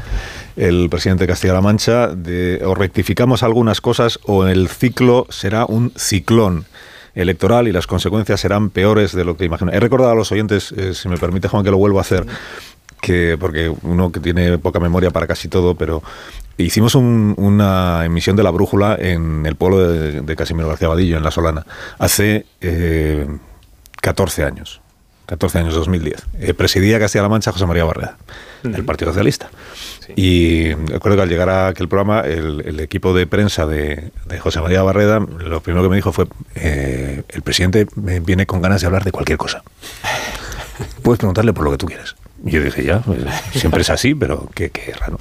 el 0.56 0.88
presidente 0.90 1.26
Castilla-La 1.30 1.60
Mancha, 1.60 2.10
o 2.64 2.74
rectificamos 2.74 3.42
algunas 3.42 3.80
cosas 3.80 4.18
o 4.24 4.46
el 4.46 4.68
ciclo 4.68 5.26
será 5.30 5.64
un 5.64 5.92
ciclón 5.96 6.66
electoral 7.14 7.68
y 7.68 7.72
las 7.72 7.86
consecuencias 7.86 8.40
serán 8.40 8.70
peores 8.70 9.12
de 9.12 9.24
lo 9.24 9.36
que 9.36 9.44
imagino. 9.44 9.72
He 9.72 9.80
recordado 9.80 10.12
a 10.12 10.14
los 10.14 10.32
oyentes, 10.32 10.72
eh, 10.72 10.94
si 10.94 11.08
me 11.08 11.18
permite 11.18 11.48
Juan 11.48 11.64
que 11.64 11.70
lo 11.70 11.78
vuelvo 11.78 11.98
a 11.98 12.02
hacer, 12.02 12.26
que 13.00 13.36
porque 13.38 13.72
uno 13.82 14.12
que 14.12 14.20
tiene 14.20 14.58
poca 14.58 14.80
memoria 14.80 15.10
para 15.10 15.26
casi 15.26 15.48
todo, 15.48 15.74
pero 15.74 16.02
hicimos 16.56 16.94
un, 16.94 17.34
una 17.36 18.04
emisión 18.04 18.36
de 18.36 18.42
la 18.42 18.50
brújula 18.50 18.96
en 18.98 19.46
el 19.46 19.56
pueblo 19.56 19.88
de, 19.88 20.20
de 20.20 20.36
Casimiro 20.36 20.68
García 20.68 20.88
Vadillo, 20.88 21.16
en 21.16 21.24
La 21.24 21.30
Solana, 21.30 21.64
hace 21.98 22.46
eh, 22.60 23.26
14 24.02 24.44
años. 24.44 24.80
14 25.26 25.58
años, 25.60 25.74
2010. 25.74 26.26
Eh, 26.40 26.54
presidía 26.54 26.98
Castilla-La 26.98 27.28
Mancha 27.28 27.52
José 27.52 27.64
María 27.64 27.84
Barreda, 27.84 28.16
del 28.62 28.84
Partido 28.84 29.10
Socialista. 29.10 29.50
Sí. 30.06 30.12
Y 30.16 30.74
recuerdo 30.74 31.16
que 31.16 31.22
al 31.22 31.28
llegar 31.28 31.48
a 31.48 31.68
aquel 31.68 31.88
programa, 31.88 32.20
el, 32.20 32.62
el 32.66 32.80
equipo 32.80 33.14
de 33.14 33.26
prensa 33.26 33.66
de, 33.66 34.10
de, 34.26 34.38
José 34.38 34.60
María 34.60 34.82
Barreda, 34.82 35.18
lo 35.20 35.60
primero 35.60 35.82
que 35.82 35.90
me 35.90 35.96
dijo 35.96 36.12
fue, 36.12 36.26
eh, 36.54 37.22
el 37.28 37.42
presidente 37.42 37.86
viene 37.94 38.46
con 38.46 38.62
ganas 38.62 38.80
de 38.80 38.86
hablar 38.86 39.04
de 39.04 39.12
cualquier 39.12 39.38
cosa. 39.38 39.62
Puedes 41.02 41.18
preguntarle 41.18 41.52
por 41.52 41.64
lo 41.64 41.70
que 41.72 41.78
tú 41.78 41.86
quieras. 41.86 42.16
Y 42.44 42.52
yo 42.52 42.62
dije, 42.62 42.84
ya, 42.84 43.00
pues, 43.00 43.20
siempre 43.52 43.82
es 43.82 43.90
así, 43.90 44.14
pero 44.14 44.48
qué, 44.54 44.70
qué 44.70 44.92
raro. 44.92 45.18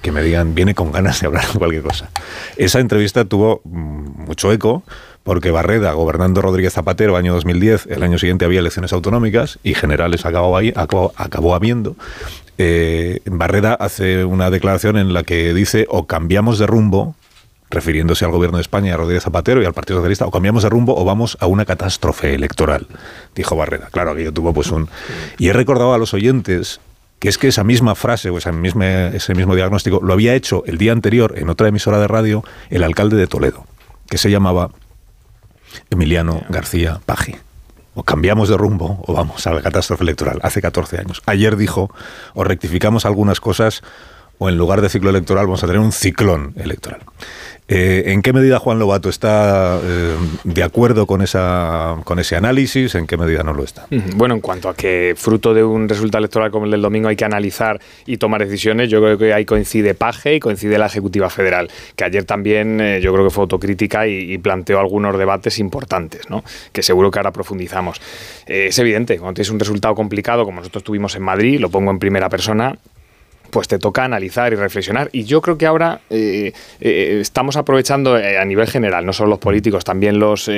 Que 0.00 0.12
me 0.12 0.22
digan, 0.22 0.54
viene 0.54 0.74
con 0.74 0.92
ganas 0.92 1.20
de 1.20 1.26
hablar 1.26 1.46
de 1.50 1.58
cualquier 1.58 1.82
cosa. 1.82 2.10
Esa 2.56 2.80
entrevista 2.80 3.24
tuvo 3.24 3.60
mucho 3.64 4.52
eco, 4.52 4.82
porque 5.24 5.50
Barreda, 5.50 5.92
gobernando 5.94 6.42
Rodríguez 6.42 6.74
Zapatero, 6.74 7.16
año 7.16 7.32
2010, 7.32 7.86
el 7.86 8.02
año 8.02 8.18
siguiente 8.18 8.44
había 8.44 8.60
elecciones 8.60 8.92
autonómicas 8.92 9.58
y 9.62 9.74
generales 9.74 10.26
acabó, 10.26 10.56
ahí, 10.56 10.72
acabó, 10.76 11.12
acabó 11.16 11.54
habiendo. 11.54 11.96
Eh, 12.58 13.20
Barreda 13.24 13.74
hace 13.74 14.24
una 14.26 14.50
declaración 14.50 14.98
en 14.98 15.12
la 15.14 15.24
que 15.24 15.54
dice 15.54 15.86
o 15.88 16.06
cambiamos 16.06 16.58
de 16.58 16.66
rumbo, 16.66 17.16
refiriéndose 17.70 18.26
al 18.26 18.32
gobierno 18.32 18.58
de 18.58 18.62
España, 18.62 18.94
a 18.94 18.96
Rodríguez 18.98 19.24
Zapatero 19.24 19.62
y 19.62 19.64
al 19.64 19.72
Partido 19.72 19.98
Socialista, 19.98 20.26
o 20.26 20.30
cambiamos 20.30 20.62
de 20.62 20.68
rumbo 20.68 20.94
o 20.94 21.04
vamos 21.06 21.38
a 21.40 21.46
una 21.46 21.64
catástrofe 21.64 22.34
electoral, 22.34 22.86
dijo 23.34 23.56
Barreda. 23.56 23.88
Claro, 23.90 24.10
aquello 24.10 24.32
tuvo 24.32 24.52
pues 24.52 24.70
un... 24.70 24.88
Y 25.38 25.48
he 25.48 25.52
recordado 25.54 25.94
a 25.94 25.98
los 25.98 26.12
oyentes 26.12 26.80
que 27.18 27.30
es 27.30 27.38
que 27.38 27.48
esa 27.48 27.64
misma 27.64 27.94
frase 27.94 28.28
o 28.28 28.36
esa 28.36 28.52
misma, 28.52 29.06
ese 29.06 29.34
mismo 29.34 29.56
diagnóstico 29.56 30.00
lo 30.02 30.12
había 30.12 30.34
hecho 30.34 30.62
el 30.66 30.76
día 30.76 30.92
anterior 30.92 31.32
en 31.38 31.48
otra 31.48 31.68
emisora 31.68 31.98
de 31.98 32.06
radio 32.06 32.44
el 32.68 32.82
alcalde 32.82 33.16
de 33.16 33.26
Toledo, 33.26 33.66
que 34.10 34.18
se 34.18 34.30
llamaba 34.30 34.70
Emiliano 35.90 36.42
García 36.48 37.00
Paji. 37.04 37.36
O 37.94 38.02
cambiamos 38.02 38.48
de 38.48 38.56
rumbo 38.56 39.02
o 39.06 39.12
vamos 39.12 39.46
a 39.46 39.52
la 39.52 39.62
catástrofe 39.62 40.02
electoral. 40.02 40.40
Hace 40.42 40.60
14 40.60 40.98
años. 40.98 41.22
Ayer 41.26 41.56
dijo, 41.56 41.90
o 42.34 42.42
rectificamos 42.42 43.06
algunas 43.06 43.40
cosas 43.40 43.82
o 44.38 44.48
en 44.48 44.58
lugar 44.58 44.80
de 44.80 44.88
ciclo 44.88 45.10
electoral 45.10 45.46
vamos 45.46 45.62
a 45.62 45.66
tener 45.66 45.80
un 45.80 45.92
ciclón 45.92 46.54
electoral. 46.56 47.02
Eh, 47.66 48.12
¿En 48.12 48.20
qué 48.20 48.34
medida 48.34 48.58
Juan 48.58 48.78
Lobato 48.78 49.08
está 49.08 49.80
eh, 49.82 50.16
de 50.44 50.62
acuerdo 50.62 51.06
con, 51.06 51.22
esa, 51.22 51.96
con 52.04 52.18
ese 52.18 52.36
análisis? 52.36 52.94
¿En 52.94 53.06
qué 53.06 53.16
medida 53.16 53.42
no 53.42 53.54
lo 53.54 53.64
está? 53.64 53.86
Bueno, 54.16 54.34
en 54.34 54.42
cuanto 54.42 54.68
a 54.68 54.74
que 54.74 55.14
fruto 55.16 55.54
de 55.54 55.64
un 55.64 55.88
resultado 55.88 56.18
electoral 56.18 56.50
como 56.50 56.66
el 56.66 56.72
del 56.72 56.82
domingo 56.82 57.08
hay 57.08 57.16
que 57.16 57.24
analizar 57.24 57.80
y 58.04 58.18
tomar 58.18 58.44
decisiones, 58.44 58.90
yo 58.90 59.00
creo 59.00 59.16
que 59.16 59.32
ahí 59.32 59.46
coincide 59.46 59.94
Paje 59.94 60.34
y 60.34 60.40
coincide 60.40 60.76
la 60.76 60.86
Ejecutiva 60.86 61.30
Federal, 61.30 61.70
que 61.96 62.04
ayer 62.04 62.24
también 62.24 62.82
eh, 62.82 63.00
yo 63.00 63.14
creo 63.14 63.24
que 63.24 63.30
fue 63.30 63.42
autocrítica 63.42 64.06
y, 64.06 64.36
planteó 64.44 64.78
algunos 64.78 65.16
debates 65.16 65.58
importantes, 65.58 66.28
¿no? 66.28 66.44
que 66.72 66.82
seguro 66.82 67.10
que 67.10 67.18
ahora 67.18 67.32
profundizamos. 67.32 68.00
Es 68.46 68.78
evidente, 68.78 69.16
cuando 69.16 69.34
tienes 69.34 69.50
un 69.50 69.58
resultado 69.58 69.94
complicado 69.94 70.44
como 70.44 70.58
nosotros 70.58 70.84
tuvimos 70.84 71.14
en 71.16 71.22
Madrid, 71.22 71.60
lo 71.60 71.70
pongo 71.70 71.90
en 71.90 71.98
primera 71.98 72.28
persona, 72.28 72.76
pues 73.54 73.68
te 73.68 73.78
toca 73.78 74.02
analizar 74.02 74.52
y 74.52 74.56
reflexionar. 74.56 75.10
Y 75.12 75.22
yo 75.22 75.40
creo 75.40 75.56
que 75.56 75.64
ahora 75.64 76.00
eh, 76.10 76.52
eh, 76.80 77.18
estamos 77.20 77.56
aprovechando 77.56 78.18
eh, 78.18 78.36
a 78.36 78.44
nivel 78.44 78.66
general, 78.66 79.06
no 79.06 79.12
solo 79.12 79.30
los 79.30 79.38
políticos, 79.38 79.84
también 79.84 80.18
los 80.18 80.50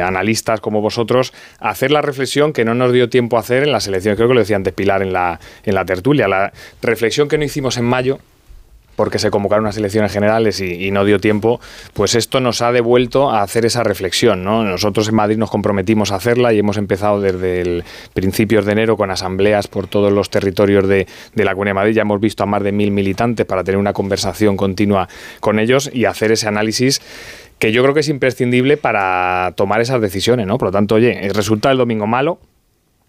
analistas 0.00 0.60
como 0.60 0.80
vosotros, 0.80 1.32
hacer 1.58 1.90
la 1.90 2.00
reflexión 2.00 2.52
que 2.52 2.64
no 2.64 2.72
nos 2.74 2.92
dio 2.92 3.08
tiempo 3.08 3.36
a 3.36 3.40
hacer 3.40 3.64
en 3.64 3.72
las 3.72 3.88
elecciones. 3.88 4.16
Creo 4.16 4.28
que 4.28 4.34
lo 4.34 4.40
decía 4.40 4.54
antes 4.54 4.74
Pilar 4.74 5.02
en 5.02 5.12
la, 5.12 5.40
en 5.64 5.74
la 5.74 5.84
tertulia. 5.84 6.28
La 6.28 6.52
reflexión 6.82 7.26
que 7.26 7.36
no 7.36 7.44
hicimos 7.44 7.76
en 7.78 7.86
mayo 7.86 8.20
porque 8.98 9.20
se 9.20 9.30
convocaron 9.30 9.64
unas 9.64 9.76
elecciones 9.76 10.12
generales 10.12 10.60
y, 10.60 10.90
no 10.90 11.04
dio 11.04 11.20
tiempo, 11.20 11.60
pues 11.94 12.16
esto 12.16 12.40
nos 12.40 12.62
ha 12.62 12.72
devuelto 12.72 13.30
a 13.30 13.42
hacer 13.42 13.64
esa 13.64 13.84
reflexión. 13.84 14.42
¿no? 14.42 14.64
Nosotros 14.64 15.08
en 15.08 15.14
Madrid 15.14 15.36
nos 15.36 15.50
comprometimos 15.50 16.10
a 16.10 16.16
hacerla 16.16 16.52
y 16.52 16.58
hemos 16.58 16.78
empezado 16.78 17.20
desde 17.20 17.60
el 17.60 17.84
principios 18.12 18.64
de 18.64 18.72
enero 18.72 18.96
con 18.96 19.12
asambleas 19.12 19.68
por 19.68 19.86
todos 19.86 20.12
los 20.12 20.30
territorios 20.30 20.88
de, 20.88 21.06
de 21.32 21.44
la 21.44 21.52
Comunidad 21.52 21.70
de 21.70 21.74
Madrid. 21.74 21.94
Ya 21.94 22.02
hemos 22.02 22.20
visto 22.20 22.42
a 22.42 22.46
más 22.46 22.64
de 22.64 22.72
mil 22.72 22.90
militantes 22.90 23.46
para 23.46 23.62
tener 23.62 23.78
una 23.78 23.92
conversación 23.92 24.56
continua 24.56 25.08
con 25.38 25.60
ellos 25.60 25.88
y 25.94 26.04
hacer 26.04 26.32
ese 26.32 26.48
análisis 26.48 27.00
que 27.60 27.70
yo 27.70 27.82
creo 27.82 27.94
que 27.94 28.00
es 28.00 28.08
imprescindible 28.08 28.76
para 28.76 29.52
tomar 29.56 29.80
esas 29.80 30.00
decisiones. 30.00 30.48
¿no? 30.48 30.58
Por 30.58 30.68
lo 30.68 30.72
tanto, 30.72 30.96
oye, 30.96 31.30
resulta 31.32 31.70
el 31.70 31.78
domingo 31.78 32.08
malo, 32.08 32.40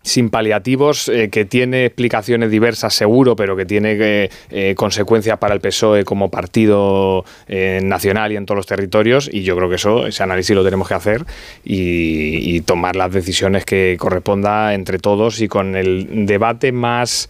sin 0.01 0.29
paliativos, 0.29 1.09
eh, 1.09 1.29
que 1.29 1.45
tiene 1.45 1.85
explicaciones 1.85 2.49
diversas 2.49 2.93
seguro, 2.93 3.35
pero 3.35 3.55
que 3.55 3.65
tiene 3.65 3.97
eh, 3.99 4.29
eh, 4.49 4.73
consecuencias 4.75 5.37
para 5.37 5.53
el 5.53 5.61
PSOE 5.61 6.05
como 6.05 6.29
partido 6.29 7.25
eh, 7.47 7.79
nacional 7.83 8.31
y 8.31 8.37
en 8.37 8.45
todos 8.45 8.57
los 8.57 8.65
territorios, 8.65 9.29
y 9.31 9.43
yo 9.43 9.55
creo 9.55 9.69
que 9.69 9.75
eso, 9.75 10.07
ese 10.07 10.23
análisis 10.23 10.55
lo 10.55 10.63
tenemos 10.63 10.87
que 10.87 10.93
hacer 10.93 11.25
y, 11.63 12.61
tomar 12.65 12.95
las 12.95 13.11
decisiones 13.11 13.65
que 13.65 13.95
corresponda 13.97 14.73
entre 14.73 14.99
todos 14.99 15.41
y 15.41 15.47
con 15.47 15.75
el 15.75 16.25
debate 16.25 16.71
más 16.71 17.29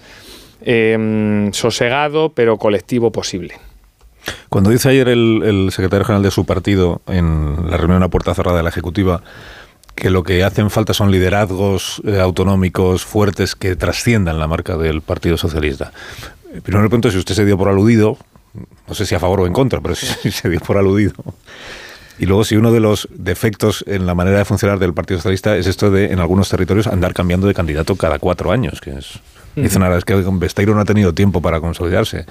eh, 0.61 1.49
sosegado 1.53 2.29
pero 2.29 2.57
colectivo 2.57 3.11
posible. 3.11 3.53
Cuando 4.49 4.71
dice 4.71 4.89
ayer 4.89 5.07
el, 5.07 5.43
el 5.43 5.71
secretario 5.71 6.03
general 6.03 6.23
de 6.23 6.31
su 6.31 6.45
partido 6.45 7.01
en 7.07 7.69
la 7.69 7.77
reunión 7.77 8.03
a 8.03 8.09
puerta 8.09 8.33
cerrada 8.33 8.57
de 8.57 8.63
la 8.63 8.69
Ejecutiva, 8.69 9.21
que 9.99 10.09
lo 10.09 10.23
que 10.23 10.43
hacen 10.43 10.69
falta 10.69 10.93
son 10.93 11.11
liderazgos 11.11 12.01
eh, 12.05 12.19
autonómicos 12.19 13.05
fuertes 13.05 13.55
que 13.55 13.75
trasciendan 13.75 14.39
la 14.39 14.47
marca 14.47 14.77
del 14.77 15.01
Partido 15.01 15.37
Socialista. 15.37 15.91
Primero 16.63 16.81
le 16.81 16.89
pregunto 16.89 17.11
si 17.11 17.17
usted 17.17 17.35
se 17.35 17.45
dio 17.45 17.57
por 17.57 17.67
aludido, 17.67 18.17
no 18.87 18.95
sé 18.95 19.05
si 19.05 19.13
a 19.13 19.19
favor 19.19 19.41
o 19.41 19.47
en 19.47 19.53
contra, 19.53 19.81
pero 19.81 19.93
si 19.95 20.31
se 20.31 20.49
dio 20.49 20.59
por 20.61 20.77
aludido. 20.77 21.13
Y 22.17 22.25
luego 22.25 22.43
si 22.43 22.55
uno 22.55 22.71
de 22.71 22.79
los 22.79 23.07
defectos 23.11 23.83
en 23.87 24.05
la 24.05 24.15
manera 24.15 24.39
de 24.39 24.45
funcionar 24.45 24.79
del 24.79 24.93
Partido 24.93 25.19
Socialista 25.19 25.55
es 25.55 25.67
esto 25.67 25.91
de 25.91 26.11
en 26.11 26.19
algunos 26.19 26.49
territorios 26.49 26.87
andar 26.87 27.13
cambiando 27.13 27.47
de 27.47 27.53
candidato 27.53 27.95
cada 27.95 28.19
cuatro 28.19 28.51
años, 28.51 28.81
que 28.81 28.91
es... 28.91 29.19
Dicen 29.55 29.83
ahora, 29.83 29.97
es 29.97 30.05
que 30.05 30.13
Besteiro 30.13 30.73
no 30.73 30.79
ha 30.79 30.85
tenido 30.85 31.13
tiempo 31.13 31.41
para 31.41 31.59
consolidarse. 31.59 32.25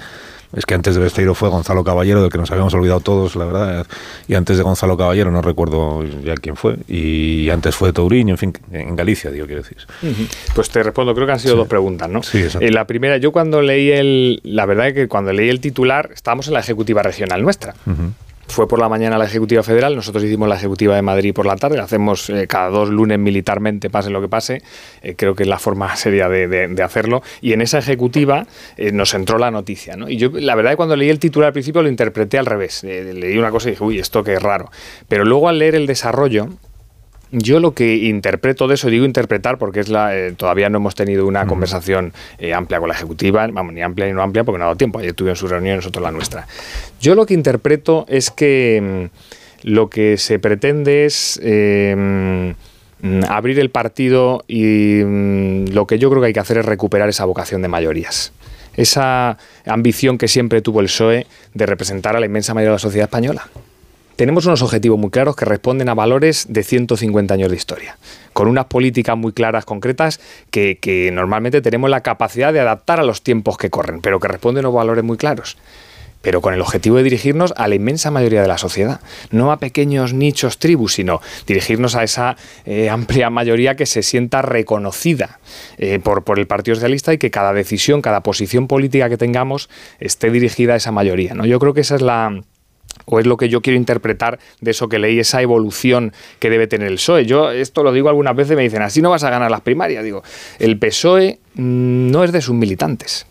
Es 0.55 0.65
que 0.65 0.73
antes 0.73 0.95
de 0.95 1.01
Besteiro 1.01 1.35
fue 1.35 1.49
Gonzalo 1.49 1.83
Caballero, 1.83 2.21
del 2.21 2.31
que 2.31 2.37
nos 2.37 2.49
habíamos 2.49 2.73
olvidado 2.73 2.99
todos, 3.01 3.35
la 3.35 3.45
verdad. 3.45 3.87
Y 4.27 4.33
antes 4.33 4.57
de 4.57 4.63
Gonzalo 4.63 4.97
Caballero, 4.97 5.29
no 5.29 5.41
recuerdo 5.41 6.03
ya 6.23 6.33
quién 6.35 6.55
fue. 6.55 6.77
Y 6.87 7.49
antes 7.51 7.75
fue 7.75 7.93
Touriño, 7.93 8.33
en 8.33 8.37
fin, 8.37 8.53
en 8.71 8.95
Galicia, 8.95 9.29
digo, 9.29 9.45
quiero 9.45 9.61
decir. 9.61 9.77
Uh 10.01 10.07
-huh. 10.07 10.27
Pues 10.55 10.69
te 10.69 10.81
respondo, 10.81 11.13
creo 11.13 11.27
que 11.27 11.33
han 11.33 11.39
sido 11.39 11.53
sí. 11.53 11.57
dos 11.59 11.67
preguntas, 11.67 12.09
¿no? 12.09 12.23
Sí, 12.23 12.43
eh, 12.59 12.71
la 12.71 12.85
primera, 12.85 13.17
yo 13.17 13.31
cuando 13.31 13.61
leí 13.61 13.91
el. 13.91 14.41
La 14.43 14.65
verdad 14.65 14.87
es 14.87 14.93
que 14.93 15.07
cuando 15.07 15.31
leí 15.33 15.49
el 15.49 15.59
titular, 15.59 16.09
estábamos 16.13 16.47
en 16.47 16.55
la 16.55 16.61
ejecutiva 16.61 17.03
regional 17.03 17.41
nuestra. 17.41 17.75
Uh 17.85 17.91
-huh 17.91 18.11
fue 18.49 18.67
por 18.67 18.79
la 18.79 18.89
mañana 18.89 19.17
la 19.17 19.25
Ejecutiva 19.25 19.63
Federal, 19.63 19.95
nosotros 19.95 20.23
hicimos 20.23 20.49
la 20.49 20.55
Ejecutiva 20.55 20.95
de 20.95 21.01
Madrid 21.01 21.33
por 21.33 21.45
la 21.45 21.55
tarde, 21.55 21.77
la 21.77 21.83
hacemos 21.83 22.29
eh, 22.29 22.47
cada 22.47 22.69
dos 22.69 22.89
lunes 22.89 23.19
militarmente, 23.19 23.89
pase 23.89 24.09
lo 24.09 24.21
que 24.21 24.27
pase, 24.27 24.61
eh, 25.01 25.15
creo 25.15 25.35
que 25.35 25.43
es 25.43 25.49
la 25.49 25.59
forma 25.59 25.95
seria 25.95 26.27
de, 26.29 26.83
hacerlo, 26.83 27.21
y 27.41 27.53
en 27.53 27.61
esa 27.61 27.79
Ejecutiva 27.79 28.45
eh, 28.77 28.91
nos 28.91 29.13
entró 29.13 29.37
la 29.37 29.51
noticia, 29.51 29.95
¿no? 29.95 30.09
Y 30.09 30.17
yo, 30.17 30.29
la 30.33 30.55
verdad, 30.55 30.75
cuando 30.75 30.95
leí 30.95 31.09
el 31.09 31.19
titular 31.19 31.47
al 31.47 31.53
principio 31.53 31.81
lo 31.81 31.89
interpreté 31.89 32.37
al 32.37 32.45
revés, 32.45 32.83
leí 32.83 33.37
una 33.37 33.51
cosa 33.51 33.69
y 33.69 33.71
dije, 33.71 33.83
uy, 33.83 33.99
esto 33.99 34.23
qué 34.23 34.39
raro, 34.39 34.71
pero 35.07 35.25
luego 35.25 35.49
al 35.49 35.59
leer 35.59 35.75
el 35.75 35.87
desarrollo, 35.87 36.49
Yo 37.31 37.59
lo 37.59 37.73
que 37.73 37.95
interpreto 37.95 38.67
de 38.67 38.73
eso, 38.75 38.89
digo 38.89 39.05
interpretar 39.05 39.59
porque 39.59 39.79
es 39.79 39.89
la, 39.89 40.17
eh, 40.17 40.31
todavía 40.31 40.69
no 40.69 40.77
hemos 40.77 40.95
tenido 40.95 41.27
una 41.27 41.45
conversación 41.45 42.11
eh, 42.39 42.53
amplia 42.53 42.79
con 42.79 42.89
la 42.89 42.95
Ejecutiva, 42.95 43.45
vamos, 43.51 43.73
ni 43.73 43.83
amplia 43.83 44.07
ni 44.07 44.13
no 44.13 44.23
amplia 44.23 44.43
porque 44.43 44.57
no 44.57 44.65
ha 44.65 44.67
dado 44.67 44.77
tiempo, 44.77 44.97
ayer 44.97 45.13
tuvieron 45.13 45.35
su 45.35 45.47
reunión 45.47 45.75
y 45.75 45.77
nosotros 45.77 46.01
la 46.01 46.11
nuestra. 46.11 46.47
Yo 46.99 47.13
lo 47.13 47.27
que 47.27 47.35
interpreto 47.35 48.05
es 48.09 48.31
que 48.31 49.09
mm, 49.63 49.67
lo 49.67 49.89
que 49.89 50.17
se 50.17 50.39
pretende 50.39 51.05
es 51.05 51.39
eh, 51.43 52.53
mm, 53.01 53.23
abrir 53.29 53.59
el 53.59 53.69
partido 53.69 54.43
y 54.47 55.03
mm, 55.05 55.65
lo 55.71 55.85
que 55.85 55.99
yo 55.99 56.09
creo 56.09 56.21
que 56.21 56.27
hay 56.27 56.33
que 56.33 56.39
hacer 56.39 56.57
es 56.57 56.65
recuperar 56.65 57.09
esa 57.09 57.25
vocación 57.25 57.61
de 57.61 57.67
mayorías 57.67 58.33
esa 58.75 59.37
ambición 59.65 60.17
que 60.17 60.29
siempre 60.29 60.61
tuvo 60.61 60.79
el 60.79 60.85
PSOE 60.85 61.27
de 61.53 61.65
representar 61.65 62.15
a 62.15 62.19
la 62.19 62.25
inmensa 62.25 62.53
mayoría 62.53 62.69
de 62.69 62.75
la 62.75 62.79
sociedad 62.79 63.07
española. 63.07 63.49
Tenemos 64.19 64.45
unos 64.45 64.61
objetivos 64.61 64.99
muy 64.99 65.11
claros 65.11 65.37
que 65.37 65.45
responden 65.45 65.87
a 65.87 65.93
valores 65.93 66.47
de 66.49 66.63
150 66.63 67.33
años 67.33 67.49
de 67.49 67.55
historia, 67.55 67.97
con 68.33 68.49
unas 68.49 68.65
políticas 68.65 69.15
muy 69.15 69.31
claras, 69.31 69.63
concretas, 69.63 70.19
que, 70.51 71.09
normalmente 71.13 71.61
tenemos 71.61 71.89
la 71.89 72.01
capacidad 72.01 72.51
de 72.51 72.59
adaptar 72.59 72.99
a 72.99 73.03
los 73.03 73.21
tiempos 73.21 73.57
que 73.57 73.69
corren, 73.69 74.01
pero 74.01 74.19
que 74.19 74.27
responden 74.27 74.65
a 74.65 74.67
valores 74.67 75.05
muy 75.05 75.15
claros 75.15 75.55
pero 76.21 76.41
con 76.41 76.53
el 76.53 76.59
objetivo 76.59 76.97
de 76.97 77.03
dirigirnos 77.03 77.53
a 77.55 77.69
la 77.69 77.75
inmensa 77.75 78.11
mayoría 78.11 78.41
de 78.41 78.49
la 78.49 78.57
sociedad, 78.57 78.99
no 79.31 79.53
a 79.53 79.57
pequeños 79.57 80.13
nichos 80.13 80.57
tribus, 80.57 80.95
sino 80.95 81.21
dirigirnos 81.47 81.95
a 81.95 82.03
esa 82.03 82.35
eh, 82.65 82.89
amplia 82.89 83.29
mayoría 83.29 83.75
que 83.75 83.85
se 83.85 84.03
sienta 84.03 84.41
reconocida 84.41 85.39
eh, 85.77 85.97
por, 86.03 86.25
por 86.25 86.37
el 86.37 86.45
Partido 86.45 86.75
Socialista 86.75 87.13
y 87.13 87.19
que 87.19 87.31
cada 87.31 87.53
decisión, 87.53 88.01
cada 88.01 88.21
posición 88.21 88.67
política 88.67 89.07
que 89.07 89.15
tengamos 89.15 89.69
esté 90.01 90.29
dirigida 90.29 90.73
a 90.73 90.75
esa 90.75 90.91
mayoría. 90.91 91.35
¿no? 91.35 91.45
Yo 91.45 91.57
creo 91.57 91.73
que 91.73 91.79
esa 91.79 91.95
es 91.95 92.01
la 92.01 92.41
o 93.05 93.19
es 93.19 93.25
lo 93.25 93.37
que 93.37 93.49
yo 93.49 93.61
quiero 93.61 93.77
interpretar 93.77 94.39
de 94.61 94.71
eso 94.71 94.87
que 94.87 94.99
leí, 94.99 95.19
esa 95.19 95.41
evolución 95.41 96.13
que 96.39 96.49
debe 96.49 96.67
tener 96.67 96.87
el 96.87 96.95
PSOE. 96.95 97.25
Yo 97.25 97.51
esto 97.51 97.83
lo 97.83 97.91
digo 97.91 98.09
algunas 98.09 98.35
veces, 98.35 98.55
me 98.55 98.63
dicen, 98.63 98.81
así 98.81 99.01
no 99.01 99.09
vas 99.09 99.23
a 99.23 99.29
ganar 99.29 99.49
las 99.49 99.61
primarias. 99.61 100.03
Digo, 100.03 100.23
el 100.59 100.77
PSOE 100.77 101.39
mm, 101.55 102.11
no 102.11 102.23
es 102.23 102.31
de 102.31 102.41
sus 102.41 102.55
militantes. 102.55 103.25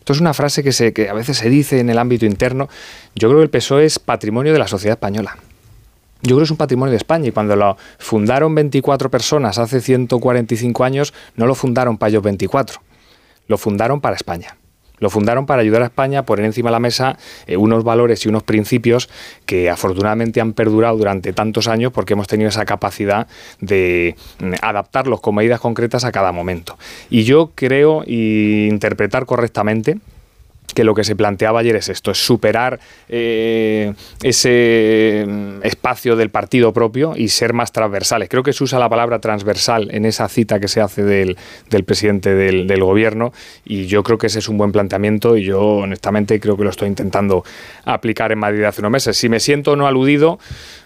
Esto 0.00 0.12
es 0.12 0.20
una 0.20 0.34
frase 0.34 0.62
que, 0.64 0.92
que 0.92 1.08
a 1.08 1.14
veces 1.14 1.38
se 1.38 1.48
dice 1.48 1.78
en 1.78 1.88
el 1.88 1.98
ámbito 1.98 2.26
interno. 2.26 2.68
Yo 3.14 3.28
creo 3.28 3.38
que 3.40 3.44
el 3.44 3.50
PSOE 3.50 3.84
es 3.84 3.98
patrimonio 3.98 4.52
de 4.52 4.58
la 4.58 4.66
sociedad 4.66 4.96
española. 4.96 5.36
Yo 6.22 6.36
creo 6.36 6.38
que 6.38 6.44
es 6.44 6.50
un 6.50 6.56
patrimonio 6.56 6.90
de 6.90 6.98
España 6.98 7.28
y 7.28 7.32
cuando 7.32 7.56
lo 7.56 7.76
fundaron 7.98 8.54
24 8.54 9.10
personas 9.10 9.58
hace 9.58 9.80
145 9.80 10.84
años, 10.84 11.14
no 11.36 11.46
lo 11.46 11.54
fundaron 11.54 11.98
para 11.98 12.10
ellos 12.10 12.22
24, 12.22 12.80
lo 13.48 13.58
fundaron 13.58 14.00
para 14.00 14.14
España. 14.14 14.56
Lo 15.02 15.10
fundaron 15.10 15.46
para 15.46 15.62
ayudar 15.62 15.82
a 15.82 15.86
España 15.86 16.20
a 16.20 16.22
poner 16.22 16.44
encima 16.44 16.70
de 16.70 16.72
la 16.74 16.78
mesa 16.78 17.18
eh, 17.48 17.56
unos 17.56 17.82
valores 17.82 18.24
y 18.24 18.28
unos 18.28 18.44
principios 18.44 19.10
que 19.46 19.68
afortunadamente 19.68 20.40
han 20.40 20.52
perdurado 20.52 20.96
durante 20.96 21.32
tantos 21.32 21.66
años 21.66 21.90
porque 21.92 22.12
hemos 22.12 22.28
tenido 22.28 22.48
esa 22.48 22.64
capacidad 22.64 23.26
de 23.60 24.14
mm, 24.38 24.52
adaptarlos 24.62 25.20
con 25.20 25.34
medidas 25.34 25.58
concretas 25.58 26.04
a 26.04 26.12
cada 26.12 26.30
momento. 26.30 26.78
Y 27.10 27.24
yo 27.24 27.50
creo 27.56 28.04
interpretar 28.06 29.26
correctamente 29.26 29.98
que 30.74 30.84
lo 30.84 30.94
que 30.94 31.04
se 31.04 31.16
planteaba 31.16 31.60
ayer 31.60 31.76
es 31.76 31.88
esto, 31.88 32.10
es 32.10 32.18
superar 32.18 32.80
eh, 33.08 33.92
ese 34.22 35.24
mm, 35.26 35.64
espacio 35.64 36.16
del 36.16 36.30
partido 36.30 36.72
propio 36.72 37.14
y 37.16 37.28
ser 37.28 37.52
más 37.52 37.72
transversales. 37.72 38.28
Creo 38.28 38.42
que 38.42 38.52
se 38.52 38.64
usa 38.64 38.78
la 38.78 38.88
palabra 38.88 39.18
transversal 39.18 39.88
en 39.92 40.04
esa 40.04 40.28
cita 40.28 40.60
que 40.60 40.68
se 40.68 40.80
hace 40.80 41.02
del, 41.02 41.36
presidente 41.84 42.34
del, 42.34 42.82
gobierno 42.82 43.32
y 43.64 43.86
yo 43.86 44.02
creo 44.02 44.18
que 44.18 44.26
ese 44.26 44.40
es 44.40 44.48
un 44.48 44.58
buen 44.58 44.72
planteamiento 44.72 45.36
y 45.36 45.44
yo 45.44 45.60
honestamente 45.60 46.40
creo 46.40 46.56
que 46.56 46.64
lo 46.64 46.70
estoy 46.70 46.88
intentando 46.88 47.44
aplicar 47.84 48.32
en 48.32 48.38
Madrid 48.38 48.64
hace 48.64 48.80
unos 48.80 48.90
meses. 48.90 49.16
Si 49.16 49.28
me 49.28 49.38
siento 49.38 49.76
no 49.76 49.86
aludido, 49.86 50.38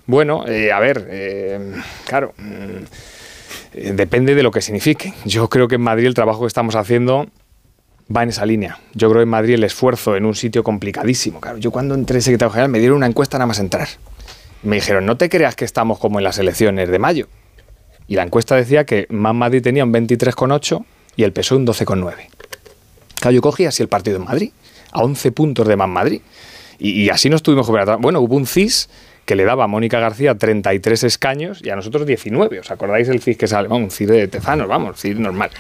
bueno, 0.07 0.47
eh, 0.47 0.73
a 0.73 0.81
ver, 0.81 1.07
eh, 1.11 1.73
claro 2.07 2.35
mm, 2.37 3.95
depende 3.95 4.35
de 4.35 4.43
lo 4.43 4.51
que 4.51 4.61
signifique. 4.61 5.15
Yo 5.25 5.49
creo 5.49 5.69
que 5.69 5.77
en 5.77 5.83
Madrid 5.83 6.07
el 6.07 6.15
trabajo 6.15 6.43
que 6.43 6.49
estamos 6.49 6.77
haciendo 6.77 7.29
va 8.15 8.23
en 8.23 8.29
esa 8.29 8.47
línea. 8.47 8.79
Yo 8.95 9.11
creo 9.11 9.23
en 9.23 9.29
Madrid 9.29 9.55
el 9.55 9.65
esfuerzo 9.65 10.17
en 10.17 10.25
un 10.25 10.35
sitio 10.35 10.63
complicadísimo. 10.63 11.41
Claro, 11.41 11.59
yo 11.59 11.71
cuando 11.71 11.95
entré 11.95 12.21
secretario 12.21 12.51
general 12.51 12.71
me 12.71 12.79
dieron 12.79 12.99
una 12.99 13.07
encuesta 13.07 13.39
nada 13.39 13.47
más 13.47 13.59
entrar. 13.59 13.89
Me 14.63 14.77
dijeron, 14.77 15.07
no 15.07 15.17
te 15.17 15.29
creas 15.29 15.57
que 15.57 15.65
estamos 15.65 15.99
como 15.99 16.19
en 16.19 16.25
las 16.25 16.39
elecciones 16.39 16.89
de 16.89 16.99
mayo. 16.99 17.29
Y 18.09 18.15
la 18.15 18.23
encuesta 18.23 18.55
decía 18.55 18.85
que 18.85 19.07
Más 19.11 19.35
Madrid 19.35 19.63
tenía 19.63 19.85
un 19.85 19.93
23,8 19.93 20.85
y 21.17 21.25
el 21.25 21.33
PSOE 21.33 21.59
un 21.59 21.67
12,9. 21.67 22.15
Claro, 23.21 23.35
yo 23.35 23.41
cogí 23.41 23.65
así 23.65 23.83
el 23.83 23.89
partido 23.89 24.19
en 24.19 24.25
Madrid, 24.25 24.51
a 24.93 25.03
11 25.03 25.33
puntos 25.33 25.67
de 25.67 25.77
Más 25.77 25.89
Madrid. 25.89 26.21
Y, 26.79 27.09
así 27.09 27.31
nos 27.31 27.43
tuvimos 27.43 27.67
que 27.67 27.97
Bueno, 27.99 28.21
hubo 28.21 28.37
un 28.37 28.47
CIS 28.47 28.91
que 29.27 29.35
le 29.35 29.45
daba 29.45 29.65
a 29.65 29.67
Mónica 29.67 29.99
García 29.99 30.37
33 30.37 31.05
escaños 31.05 31.61
y 31.63 31.71
a 31.71 31.77
nosotros 31.77 32.07
19. 32.07 32.61
¿Os 32.61 32.71
acordáis 32.71 33.09
del 33.09 33.21
CIS 33.21 33.37
que 33.37 33.47
sale? 33.47 33.69
un 33.69 33.91
CIS 33.91 34.09
de 34.09 34.29
Tezanos, 34.29 34.69
vamos, 34.69 34.99
CIS 34.99 35.19
normal. 35.19 35.51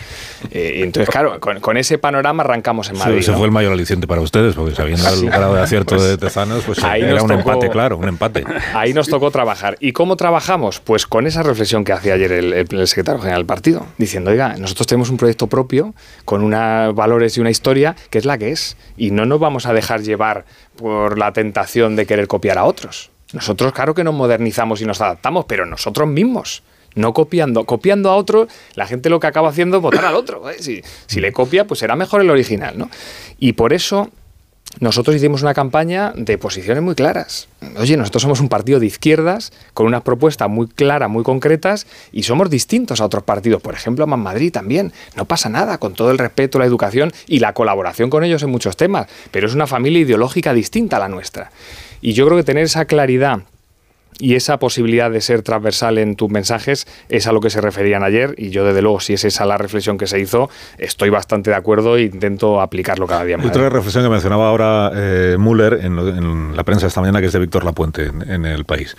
Eh, 0.52 0.80
entonces, 0.82 1.10
claro, 1.10 1.38
con, 1.40 1.76
ese 1.76 1.98
panorama 1.98 2.44
arrancamos 2.44 2.88
en 2.88 2.98
Madrid. 2.98 3.18
ese 3.18 3.32
fue 3.32 3.46
el 3.46 3.50
mayor 3.50 3.72
aliciente 3.72 4.06
para 4.06 4.20
ustedes, 4.20 4.54
porque 4.54 4.74
sabiendo 4.74 5.06
el 5.08 5.26
grado 5.26 5.54
de 5.54 5.60
acierto 5.60 5.94
pues 5.96 6.08
de 6.08 6.16
Tezanos, 6.16 6.62
pues 6.64 6.82
ahí 6.84 7.02
era 7.02 7.22
un 7.22 7.32
empate, 7.32 7.68
claro, 7.68 7.98
un 7.98 8.08
empate. 8.08 8.44
Ahí 8.74 8.92
nos 8.92 9.08
tocó 9.08 9.30
trabajar. 9.30 9.76
¿Y 9.80 9.92
cómo 9.92 10.16
trabajamos? 10.16 10.80
Pues 10.80 11.06
con 11.06 11.26
esa 11.26 11.42
reflexión 11.42 11.84
que 11.84 11.92
hacía 11.92 12.14
ayer 12.14 12.30
el, 12.32 12.52
el 12.52 12.86
secretario 12.86 13.20
general 13.20 13.40
del 13.40 13.46
partido, 13.46 13.86
diciendo, 13.98 14.30
oiga, 14.30 14.56
nosotros 14.56 14.86
tenemos 14.86 15.10
un 15.10 15.16
proyecto 15.16 15.48
propio 15.48 15.94
con 16.24 16.42
unos 16.42 16.94
valores 16.94 17.36
y 17.36 17.40
una 17.40 17.50
historia 17.50 17.96
que 18.10 18.18
es 18.18 18.24
la 18.24 18.38
que 18.38 18.50
es, 18.52 18.76
y 18.96 19.10
no 19.10 19.26
nos 19.26 19.40
vamos 19.40 19.66
a 19.66 19.72
dejar 19.72 20.02
llevar 20.02 20.44
por 20.76 21.18
la 21.18 21.32
tentación 21.32 21.96
de 21.96 22.06
querer 22.06 22.28
copiar 22.28 22.58
a 22.58 22.64
otros. 22.64 23.10
Nosotros, 23.32 23.72
claro 23.72 23.94
que 23.94 24.04
nos 24.04 24.14
modernizamos 24.14 24.80
y 24.80 24.84
nos 24.84 25.00
adaptamos, 25.00 25.44
pero 25.46 25.66
nosotros 25.66 26.08
mismos. 26.08 26.62
No 26.94 27.12
copiando. 27.12 27.64
Copiando 27.64 28.10
a 28.10 28.16
otro, 28.16 28.48
la 28.74 28.86
gente 28.86 29.10
lo 29.10 29.20
que 29.20 29.26
acaba 29.26 29.50
haciendo 29.50 29.76
es 29.76 29.82
votar 29.82 30.06
al 30.06 30.14
otro. 30.14 30.48
¿eh? 30.50 30.56
Si, 30.58 31.20
le 31.20 31.32
copia, 31.32 31.66
pues 31.66 31.80
será 31.80 31.94
mejor 31.94 32.22
el 32.22 32.30
original. 32.30 32.78
¿no? 32.78 32.88
Y 33.38 33.52
por 33.52 33.74
eso 33.74 34.10
nosotros 34.80 35.16
hicimos 35.16 35.42
una 35.42 35.54
campaña 35.54 36.12
de 36.16 36.38
posiciones 36.38 36.82
muy 36.82 36.94
claras. 36.94 37.48
Oye, 37.76 37.96
nosotros 37.96 38.22
somos 38.22 38.40
un 38.40 38.48
partido 38.48 38.80
de 38.80 38.86
izquierdas 38.86 39.52
con 39.74 39.86
unas 39.86 40.02
propuestas 40.02 40.48
muy 40.48 40.68
claras, 40.68 41.10
muy 41.10 41.22
concretas 41.22 41.86
y 42.12 42.22
somos 42.22 42.48
distintos 42.48 43.00
a 43.00 43.04
otros 43.04 43.24
partidos. 43.24 43.60
Por 43.60 43.74
ejemplo, 43.74 44.04
a 44.04 44.06
Más 44.06 44.18
Madrid 44.18 44.52
también. 44.52 44.92
No 45.16 45.26
pasa 45.26 45.50
nada, 45.50 45.78
con 45.78 45.92
todo 45.92 46.10
el 46.10 46.18
respeto, 46.18 46.58
la 46.58 46.64
educación 46.64 47.12
y 47.26 47.40
la 47.40 47.52
colaboración 47.52 48.08
con 48.08 48.24
ellos 48.24 48.42
en 48.42 48.50
muchos 48.50 48.76
temas. 48.76 49.06
Pero 49.30 49.46
es 49.46 49.54
una 49.54 49.66
familia 49.66 50.00
ideológica 50.00 50.54
distinta 50.54 50.96
a 50.96 51.00
la 51.00 51.08
nuestra. 51.08 51.50
Y 52.00 52.12
yo 52.12 52.26
creo 52.26 52.36
que 52.38 52.44
tener 52.44 52.64
esa 52.64 52.84
claridad 52.84 53.40
y 54.18 54.34
esa 54.34 54.58
posibilidad 54.58 55.10
de 55.10 55.20
ser 55.20 55.42
transversal 55.42 55.98
en 55.98 56.16
tus 56.16 56.30
mensajes 56.30 56.86
es 57.08 57.26
a 57.26 57.32
lo 57.32 57.40
que 57.40 57.50
se 57.50 57.60
referían 57.60 58.02
ayer 58.02 58.34
y 58.38 58.50
yo 58.50 58.64
desde 58.64 58.82
luego 58.82 59.00
si 59.00 59.14
es 59.14 59.24
esa 59.24 59.44
la 59.44 59.58
reflexión 59.58 59.98
que 59.98 60.06
se 60.06 60.18
hizo 60.18 60.48
estoy 60.78 61.10
bastante 61.10 61.50
de 61.50 61.56
acuerdo 61.56 61.96
e 61.96 62.02
intento 62.02 62.60
aplicarlo 62.60 63.06
cada 63.06 63.24
día 63.24 63.36
más. 63.36 63.46
otra 63.46 63.68
reflexión 63.68 64.04
que 64.04 64.10
mencionaba 64.10 64.48
ahora 64.48 64.90
eh, 64.94 65.36
Müller 65.38 65.80
en, 65.82 66.56
la 66.56 66.64
prensa 66.64 66.86
esta 66.86 67.00
mañana 67.00 67.20
que 67.20 67.26
es 67.26 67.32
de 67.32 67.38
Víctor 67.38 67.64
Lapuente 67.64 68.06
en, 68.06 68.46
El 68.46 68.64
País 68.64 68.96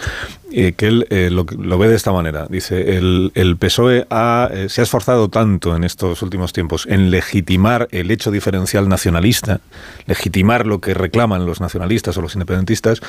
que 0.51 0.87
él 0.87 1.07
eh, 1.09 1.29
lo, 1.31 1.45
ve 1.77 1.87
de 1.87 1.95
esta 1.95 2.11
manera 2.11 2.47
dice 2.49 2.97
el, 2.97 3.31
el 3.35 3.57
PSOE 3.57 4.07
eh, 4.09 4.67
se 4.69 4.81
ha 4.81 4.83
esforzado 4.83 5.29
tanto 5.29 5.75
en 5.75 5.83
estos 5.83 6.21
últimos 6.21 6.53
tiempos 6.53 6.87
en 6.89 7.11
legitimar 7.11 7.87
el 7.91 8.11
hecho 8.11 8.31
diferencial 8.31 8.87
nacionalista 8.87 9.61
legitimar 10.05 10.65
lo 10.65 10.79
que 10.79 10.93
reclaman 10.93 11.45
los 11.45 11.61
nacionalistas 11.61 12.17
o 12.17 12.21
los 12.21 12.35
independentistas 12.35 13.01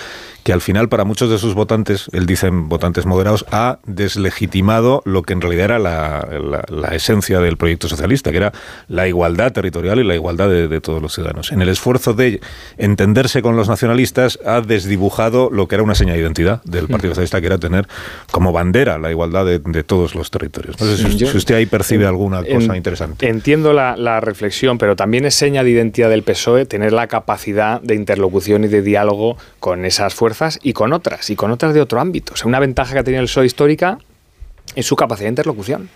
que 0.43 0.53
al 0.53 0.61
final 0.61 0.89
para 0.89 1.05
muchos 1.05 1.31
de 1.31 1.39
sus 1.39 1.55
votantes 1.55 1.98
él 2.13 2.27
dice 2.27 2.51
votantes 2.51 3.07
moderados, 3.07 3.45
ha 3.51 3.79
deslegitimado 3.87 5.03
lo 5.05 5.23
que 5.23 5.33
en 5.33 5.41
realidad 5.41 5.65
era 5.65 5.79
la, 5.79 6.89
esencia 6.93 7.41
del 7.41 7.57
proyecto 7.57 7.89
socialista, 7.89 8.31
que 8.31 8.39
era 8.39 8.53
la 8.89 9.07
igualdad 9.09 9.53
territorial 9.53 9.99
y 9.99 10.05
la 10.05 10.15
igualdad 10.15 10.49
de, 10.49 10.81
todos 10.81 11.03
los 11.03 11.15
ciudadanos. 11.15 11.53
En 11.53 11.61
el 11.61 11.69
esfuerzo 11.69 12.15
de 12.15 12.41
entenderse 12.77 13.43
con 13.43 13.57
los 13.57 13.69
nacionalistas, 13.69 14.39
ha 14.45 14.61
desdibujado 14.61 15.51
lo 15.51 15.69
que 15.69 15.75
era 15.75 15.85
una 15.85 15.95
seña 15.95 16.13
de 16.15 16.21
identidad 16.21 16.63
del 16.65 16.85
mm. 16.85 16.89
Partido 16.89 17.11
Socialista, 17.13 17.41
que 17.41 17.47
era 17.47 17.59
tener 17.59 17.87
como 18.31 18.53
bandera 18.53 18.99
la 18.99 19.11
igualdad 19.11 19.45
de, 19.45 19.59
todos 19.83 20.15
los 20.15 20.31
territorios. 20.31 20.81
No 20.81 20.87
sé 20.87 20.97
si, 20.97 21.25
usted 21.25 21.55
ahí 21.55 21.67
percibe 21.67 22.07
alguna 22.07 22.43
cosa 22.45 22.77
interesante. 22.77 23.29
Entiendo 23.29 23.73
la, 23.73 23.97
la 23.97 24.21
reflexión, 24.21 24.79
pero 24.79 24.97
también 24.97 25.25
es 25.25 25.35
seña 25.35 25.63
de 25.63 25.71
identidad 25.71 26.11
del 26.11 26.23
PSOE 26.23 26.67
tener 26.67 26.93
la 26.93 27.07
capacidad 27.07 27.81
de 27.81 27.95
interlocución 27.95 28.65
y 28.65 28.69
de 28.69 28.83
diálogo 28.83 29.37
con 29.61 29.85
esas 29.85 30.15
fuerzas 30.15 30.59
y 30.63 30.73
con 30.73 30.93
otras, 30.93 31.31
y 31.31 31.37
con 31.37 31.51
otras 31.51 31.75
de 31.75 31.81
otro 31.89 32.01
ámbito. 32.01 32.35
Una 32.45 32.61
ventaja 32.61 32.93
que 32.93 32.99
ha 33.01 33.05
tenido 33.05 33.23
el 33.23 33.29
PSOE 33.29 33.47
histórica 33.47 33.99
es 34.75 34.87
su 34.87 34.95
capacidad 34.95 35.27
de 35.27 35.31
interlocución. 35.31 35.89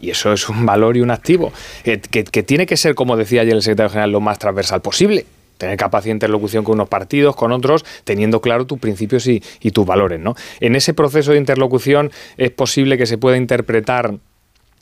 Y 0.00 0.10
eso 0.10 0.32
es 0.32 0.48
un 0.48 0.66
valor 0.66 0.96
y 0.96 1.00
un 1.00 1.10
activo, 1.10 1.52
que, 1.82 1.96
tiene 2.42 2.66
que 2.66 2.76
ser, 2.76 2.94
como 2.94 3.16
decía 3.16 3.40
ayer 3.40 3.54
el 3.54 3.62
secretario 3.62 3.88
general, 3.88 4.12
lo 4.12 4.20
más 4.20 4.38
transversal 4.38 4.82
posible 4.82 5.24
tener 5.56 5.78
capacidad 5.78 6.10
de 6.10 6.16
interlocución 6.16 6.64
con 6.64 6.74
unos 6.74 6.90
partidos, 6.90 7.34
con 7.34 7.50
otros, 7.50 7.82
teniendo 8.04 8.42
claro 8.42 8.66
tus 8.66 8.78
principios 8.78 9.26
y, 9.26 9.42
y, 9.62 9.70
tus 9.70 9.86
valores. 9.86 10.20
¿no? 10.20 10.34
En 10.60 10.76
ese 10.76 10.92
proceso 10.92 11.32
de 11.32 11.38
interlocución 11.38 12.12
es 12.36 12.50
posible 12.50 12.98
que 12.98 13.06
se 13.06 13.16
pueda 13.16 13.38
interpretar 13.38 14.16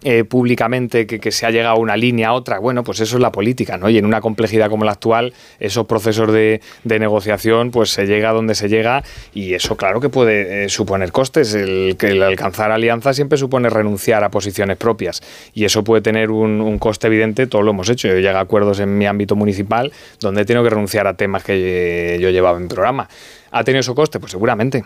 eh, 0.03 0.25
públicamente 0.25 1.07
que, 1.07 1.33
se 1.33 1.47
ha 1.47 1.51
llegado 1.51 1.77
a 1.77 1.79
una 1.79 1.97
línea 1.97 2.29
a 2.29 2.33
otra. 2.35 2.59
Bueno, 2.59 2.85
pues 2.85 3.01
eso 3.01 3.17
es 3.17 3.23
la 3.23 3.33
política, 3.33 3.79
¿no? 3.79 3.89
Y 3.89 3.97
en 3.97 4.05
una 4.05 4.21
complejidad 4.21 4.69
como 4.69 4.85
la 4.85 4.93
actual, 4.93 5.33
esos 5.61 5.87
procesos 5.87 6.31
de, 6.31 6.61
negociación, 6.85 7.71
pues 7.71 7.91
se 7.91 8.07
llega 8.07 8.33
donde 8.33 8.55
se 8.55 8.69
llega 8.69 9.03
y 9.33 9.55
eso 9.55 9.77
claro 9.77 10.01
que 10.01 10.11
puede 10.11 10.65
eh, 10.65 10.69
suponer 10.69 11.11
costes. 11.11 11.55
El, 11.55 11.97
el 11.99 12.23
alcanzar 12.23 12.71
alianzas 12.71 13.17
siempre 13.17 13.39
supone 13.39 13.71
renunciar 13.71 14.25
a 14.25 14.31
posiciones 14.31 14.77
propias 14.77 15.23
y 15.55 15.65
eso 15.65 15.85
puede 15.85 16.03
tener 16.03 16.31
un, 16.31 16.79
coste 16.79 17.07
evidente, 17.07 17.47
todo 17.47 17.63
lo 17.63 17.71
hemos 17.71 17.89
hecho. 17.89 18.09
Yo 18.09 18.19
llego 18.19 18.37
a 18.37 18.41
acuerdos 18.41 18.81
en 18.81 18.99
mi 18.99 19.07
ámbito 19.07 19.37
municipal 19.37 19.91
donde 20.21 20.43
he 20.43 20.45
tenido 20.45 20.65
que 20.65 20.71
renunciar 20.71 21.07
a 21.07 21.15
temas 21.15 21.45
que 21.45 22.19
yo 22.21 22.29
llevaba 22.29 22.59
en 22.59 22.69
programa. 22.69 23.09
¿Ha 23.53 23.65
tenido 23.65 23.81
eso 23.81 23.95
coste? 23.95 24.21
Pues 24.21 24.33
seguramente. 24.33 24.85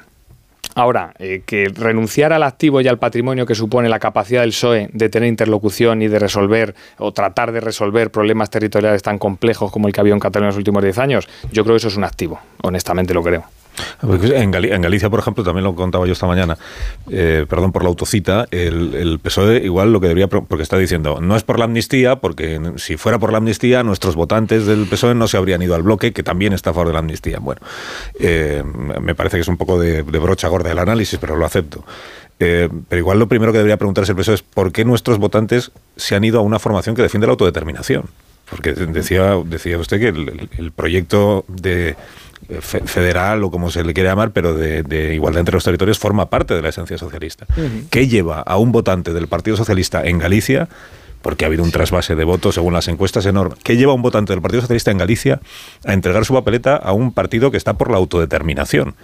Ahora, 0.74 1.12
eh, 1.18 1.42
que 1.44 1.68
renunciar 1.68 2.32
al 2.32 2.42
activo 2.42 2.80
y 2.80 2.88
al 2.88 2.98
patrimonio 2.98 3.46
que 3.46 3.54
supone 3.54 3.88
la 3.88 3.98
capacidad 3.98 4.42
del 4.42 4.50
PSOE 4.50 4.90
de 4.92 5.08
tener 5.08 5.28
interlocución 5.28 6.02
y 6.02 6.08
de 6.08 6.18
resolver 6.18 6.74
o 6.98 7.12
tratar 7.12 7.52
de 7.52 7.60
resolver 7.60 8.10
problemas 8.10 8.50
territoriales 8.50 9.02
tan 9.02 9.18
complejos 9.18 9.72
como 9.72 9.88
el 9.88 9.94
que 9.94 10.00
había 10.00 10.14
en 10.14 10.20
Cataluña 10.20 10.48
en 10.48 10.54
los 10.54 10.58
últimos 10.58 10.82
10 10.82 10.98
años, 10.98 11.28
yo 11.50 11.64
creo 11.64 11.74
que 11.74 11.78
eso 11.78 11.88
es 11.88 11.96
un 11.96 12.04
activo, 12.04 12.38
honestamente 12.62 13.14
lo 13.14 13.22
creo. 13.22 13.44
En, 14.02 14.50
Galicia, 14.50 15.10
por 15.10 15.20
ejemplo, 15.20 15.44
también 15.44 15.64
lo 15.64 15.74
contaba 15.74 16.06
yo 16.06 16.12
esta 16.12 16.26
mañana, 16.26 16.56
eh, 17.10 17.46
perdón 17.48 17.72
por 17.72 17.82
la 17.82 17.88
autocita, 17.88 18.46
el, 18.50 19.18
PSOE 19.22 19.58
igual 19.64 19.92
lo 19.92 20.00
que 20.00 20.08
debería, 20.08 20.28
porque 20.28 20.62
está 20.62 20.78
diciendo, 20.78 21.18
no 21.20 21.36
es 21.36 21.42
por 21.42 21.58
la 21.58 21.64
amnistía, 21.64 22.16
porque 22.16 22.60
si 22.76 22.96
fuera 22.96 23.18
por 23.18 23.32
la 23.32 23.38
amnistía, 23.38 23.82
nuestros 23.82 24.14
votantes 24.14 24.66
del 24.66 24.86
PSOE 24.86 25.14
no 25.14 25.28
se 25.28 25.36
habrían 25.36 25.62
ido 25.62 25.74
al 25.74 25.82
bloque, 25.82 26.12
que 26.12 26.22
también 26.22 26.52
está 26.52 26.70
a 26.70 26.72
favor 26.72 26.88
de 26.88 26.92
la 26.94 27.00
amnistía. 27.00 27.38
Bueno, 27.40 27.60
eh, 28.20 28.62
me 29.00 29.14
parece 29.14 29.36
que 29.36 29.42
es 29.42 29.48
un 29.48 29.56
poco 29.56 29.78
de, 29.78 30.02
brocha 30.02 30.48
gorda 30.48 30.70
el 30.70 30.78
análisis, 30.78 31.18
pero 31.18 31.36
lo 31.36 31.44
acepto. 31.44 31.84
Eh, 32.40 32.68
pero 32.88 33.00
igual 33.00 33.18
lo 33.18 33.26
primero 33.28 33.50
que 33.50 33.58
debería 33.58 33.76
preguntarse 33.76 34.12
el 34.12 34.16
PSOE 34.16 34.36
es 34.36 34.42
por 34.42 34.72
qué 34.72 34.84
nuestros 34.84 35.18
votantes 35.18 35.72
se 35.96 36.14
han 36.14 36.24
ido 36.24 36.38
a 36.38 36.42
una 36.42 36.58
formación 36.58 36.94
que 36.94 37.02
defiende 37.02 37.26
la 37.26 37.32
autodeterminación. 37.32 38.04
Porque 38.48 38.72
decía, 38.72 39.36
decía 39.44 39.76
usted 39.76 40.00
que 40.00 40.08
el 40.08 40.72
proyecto 40.72 41.44
de 41.48 41.96
federal 42.60 43.44
o 43.44 43.50
como 43.50 43.70
se 43.70 43.84
le 43.84 43.92
quiere 43.92 44.08
llamar, 44.08 44.30
pero 44.30 44.54
de, 44.54 44.82
de, 44.82 45.14
igualdad 45.14 45.40
entre 45.40 45.54
los 45.54 45.64
territorios, 45.64 45.98
forma 45.98 46.30
parte 46.30 46.54
de 46.54 46.62
la 46.62 46.70
esencia 46.70 46.96
socialista. 46.96 47.46
Uh 47.56 47.60
-huh. 47.60 47.88
¿Qué 47.90 48.08
lleva 48.08 48.40
a 48.40 48.56
un 48.56 48.72
votante 48.72 49.12
del 49.12 49.28
Partido 49.28 49.56
Socialista 49.56 50.04
en 50.04 50.18
Galicia? 50.18 50.68
Porque 51.22 51.44
ha 51.44 51.48
habido 51.48 51.64
un 51.64 51.70
trasvase 51.70 52.14
de 52.14 52.24
votos 52.24 52.54
según 52.54 52.72
las 52.72 52.88
encuestas 52.88 53.26
enorme. 53.26 53.56
¿Qué 53.62 53.76
lleva 53.76 53.92
un 53.92 54.02
votante 54.02 54.32
del 54.32 54.42
Partido 54.42 54.62
Socialista 54.62 54.90
en 54.90 54.98
Galicia 54.98 55.40
a 55.84 55.92
entregar 55.92 56.24
su 56.24 56.34
papeleta 56.34 56.76
a 56.76 56.92
un 56.92 57.12
partido 57.12 57.50
que 57.50 57.56
está 57.56 57.74
por 57.74 57.90
la 57.90 57.96
autodeterminación? 57.96 58.94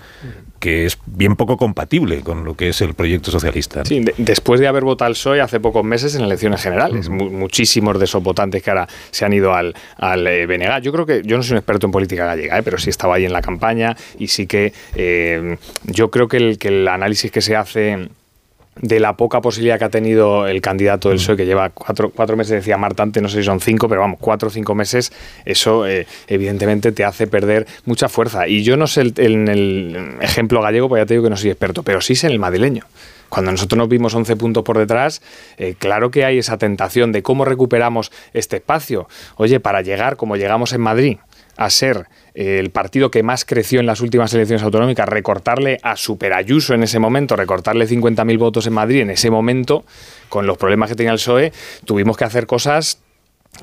que 0.64 0.86
es 0.86 0.98
bien 1.04 1.36
poco 1.36 1.58
compatible 1.58 2.22
con 2.22 2.42
lo 2.44 2.54
que 2.54 2.70
es 2.70 2.80
el 2.80 2.94
proyecto 2.94 3.30
socialista. 3.30 3.84
Sí, 3.84 4.00
de, 4.00 4.14
después 4.16 4.60
de 4.60 4.66
haber 4.66 4.82
votado 4.82 5.08
al 5.08 5.12
PSOE 5.12 5.42
hace 5.42 5.60
pocos 5.60 5.84
meses 5.84 6.14
en 6.14 6.22
elecciones 6.22 6.62
generales, 6.62 7.10
muchísimos 7.10 7.98
de 7.98 8.06
esos 8.06 8.22
votantes 8.22 8.62
que 8.62 8.70
ahora 8.70 8.88
se 9.10 9.26
han 9.26 9.34
ido 9.34 9.52
al, 9.52 9.74
al 9.98 10.26
eh, 10.26 10.46
BNG. 10.46 10.80
Yo 10.80 10.90
creo 10.90 11.04
que, 11.04 11.20
yo 11.22 11.36
no 11.36 11.42
soy 11.42 11.52
un 11.52 11.58
experto 11.58 11.86
en 11.86 11.92
política 11.92 12.24
gallega, 12.24 12.58
eh, 12.58 12.62
pero 12.62 12.78
sí 12.78 12.88
estaba 12.88 13.16
ahí 13.16 13.26
en 13.26 13.34
la 13.34 13.42
campaña 13.42 13.94
y 14.18 14.28
sí 14.28 14.46
que 14.46 14.72
eh, 14.94 15.58
yo 15.84 16.10
creo 16.10 16.28
que 16.28 16.38
el, 16.38 16.56
que 16.56 16.68
el 16.68 16.88
análisis 16.88 17.30
que 17.30 17.42
se 17.42 17.56
hace 17.56 18.08
de 18.80 19.00
la 19.00 19.16
poca 19.16 19.40
posibilidad 19.40 19.78
que 19.78 19.84
ha 19.84 19.90
tenido 19.90 20.46
el 20.46 20.60
candidato 20.60 21.08
del 21.08 21.18
PSOE, 21.18 21.36
que 21.36 21.46
lleva 21.46 21.70
cuatro, 21.70 22.10
cuatro 22.10 22.36
meses, 22.36 22.52
decía 22.52 22.76
Marta 22.76 23.02
antes, 23.02 23.22
no 23.22 23.28
sé 23.28 23.38
si 23.38 23.44
son 23.44 23.60
cinco, 23.60 23.88
pero 23.88 24.00
vamos, 24.00 24.18
cuatro 24.20 24.48
o 24.48 24.50
cinco 24.50 24.74
meses, 24.74 25.12
eso 25.44 25.86
eh, 25.86 26.06
evidentemente 26.26 26.92
te 26.92 27.04
hace 27.04 27.26
perder 27.26 27.66
mucha 27.84 28.08
fuerza. 28.08 28.48
Y 28.48 28.62
yo 28.62 28.76
no 28.76 28.86
sé 28.86 29.02
el, 29.02 29.14
en 29.16 29.48
el 29.48 30.16
ejemplo 30.20 30.60
gallego, 30.60 30.88
pues 30.88 31.02
ya 31.02 31.06
te 31.06 31.14
digo 31.14 31.24
que 31.24 31.30
no 31.30 31.36
soy 31.36 31.50
experto, 31.50 31.82
pero 31.82 32.00
sí 32.00 32.14
sé 32.14 32.26
en 32.26 32.32
el 32.32 32.38
madrileño. 32.38 32.84
Cuando 33.28 33.50
nosotros 33.50 33.76
nos 33.76 33.88
vimos 33.88 34.14
11 34.14 34.36
puntos 34.36 34.62
por 34.62 34.78
detrás, 34.78 35.22
eh, 35.56 35.74
claro 35.76 36.10
que 36.10 36.24
hay 36.24 36.38
esa 36.38 36.56
tentación 36.56 37.10
de 37.10 37.22
cómo 37.22 37.44
recuperamos 37.44 38.12
este 38.32 38.56
espacio. 38.56 39.08
Oye, 39.36 39.58
para 39.58 39.82
llegar 39.82 40.16
como 40.16 40.36
llegamos 40.36 40.72
en 40.72 40.80
Madrid, 40.80 41.18
a 41.56 41.70
ser 41.70 42.06
eh, 42.34 42.58
el 42.58 42.70
partido 42.70 43.10
que 43.10 43.22
más 43.22 43.44
creció 43.44 43.80
en 43.80 43.86
las 43.86 44.00
últimas 44.00 44.32
elecciones 44.34 44.62
autonómicas, 44.62 45.08
recortarle 45.08 45.78
a 45.82 45.96
Superayuso 45.96 46.74
en 46.74 46.82
ese 46.82 46.98
momento, 46.98 47.36
recortarle 47.36 47.88
50.000 47.88 48.38
votos 48.38 48.66
en 48.66 48.72
Madrid 48.72 49.00
en 49.00 49.10
ese 49.10 49.30
momento, 49.30 49.84
con 50.28 50.46
los 50.46 50.58
problemas 50.58 50.90
que 50.90 50.96
tenía 50.96 51.12
el 51.12 51.18
PSOE, 51.18 51.52
tuvimos 51.84 52.16
que 52.16 52.24
hacer 52.24 52.46
cosas 52.46 52.98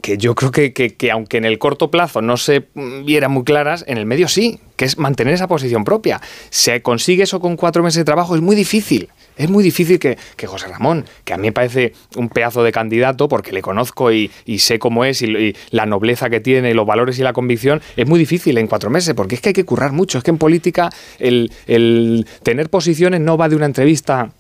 que 0.02 0.18
yo 0.18 0.36
creo 0.36 0.52
que, 0.52 0.72
que, 0.72 0.96
que, 0.96 1.12
aunque 1.12 1.38
en 1.38 1.46
el 1.46 1.60
corto 1.60 1.92
plazo 1.92 2.22
no 2.22 2.38
se 2.38 2.68
vieran 3.04 3.32
muy 3.32 3.44
claras, 3.44 3.84
en 3.88 3.98
el 3.98 4.06
medio 4.06 4.28
sí, 4.28 4.60
que 4.78 4.86
es 4.86 4.98
mantener 4.98 5.34
esa 5.34 5.48
posición 5.48 5.84
propia. 5.84 6.22
Se 6.50 6.82
consigue 6.82 7.24
eso 7.24 7.42
con 7.42 7.58
cuatro 7.58 7.84
meses 7.84 7.98
de 7.98 8.06
trabajo, 8.06 8.36
es 8.36 8.42
muy 8.42 8.56
difícil. 8.56 9.10
Es 9.42 9.50
muy 9.50 9.64
difícil 9.64 9.98
que, 9.98 10.20
que, 10.36 10.46
José 10.46 10.68
Ramón, 10.68 11.04
que 11.26 11.34
a 11.34 11.38
mí 11.38 11.48
me 11.48 11.52
parece 11.52 11.94
un 12.16 12.30
pedazo 12.30 12.62
de 12.62 12.72
candidato 12.72 13.28
porque 13.28 13.52
le 13.52 13.64
conozco 13.64 14.12
y, 14.12 14.30
sé 14.60 14.78
cómo 14.78 15.04
es 15.04 15.24
y, 15.24 15.56
la 15.72 15.88
nobleza 15.88 16.30
que 16.30 16.40
tiene, 16.40 16.76
los 16.76 16.86
valores 16.86 17.18
y 17.18 17.24
la 17.24 17.34
convicción, 17.34 17.82
es 17.98 18.08
muy 18.08 18.20
difícil 18.20 18.60
en 18.60 18.68
cuatro 18.68 18.92
meses 18.92 19.16
porque 19.16 19.34
es 19.34 19.42
que 19.42 19.50
hay 19.50 19.54
que 19.54 19.66
currar 19.66 19.94
mucho. 19.94 20.20
Es 20.20 20.24
que 20.24 20.30
en 20.30 20.38
política 20.38 20.92
el, 21.18 21.52
el 21.66 22.28
tener 22.44 22.70
posiciones 22.70 23.20
no 23.20 23.36
va 23.36 23.50
de 23.50 23.56
una 23.56 23.66
entrevista 23.66 24.32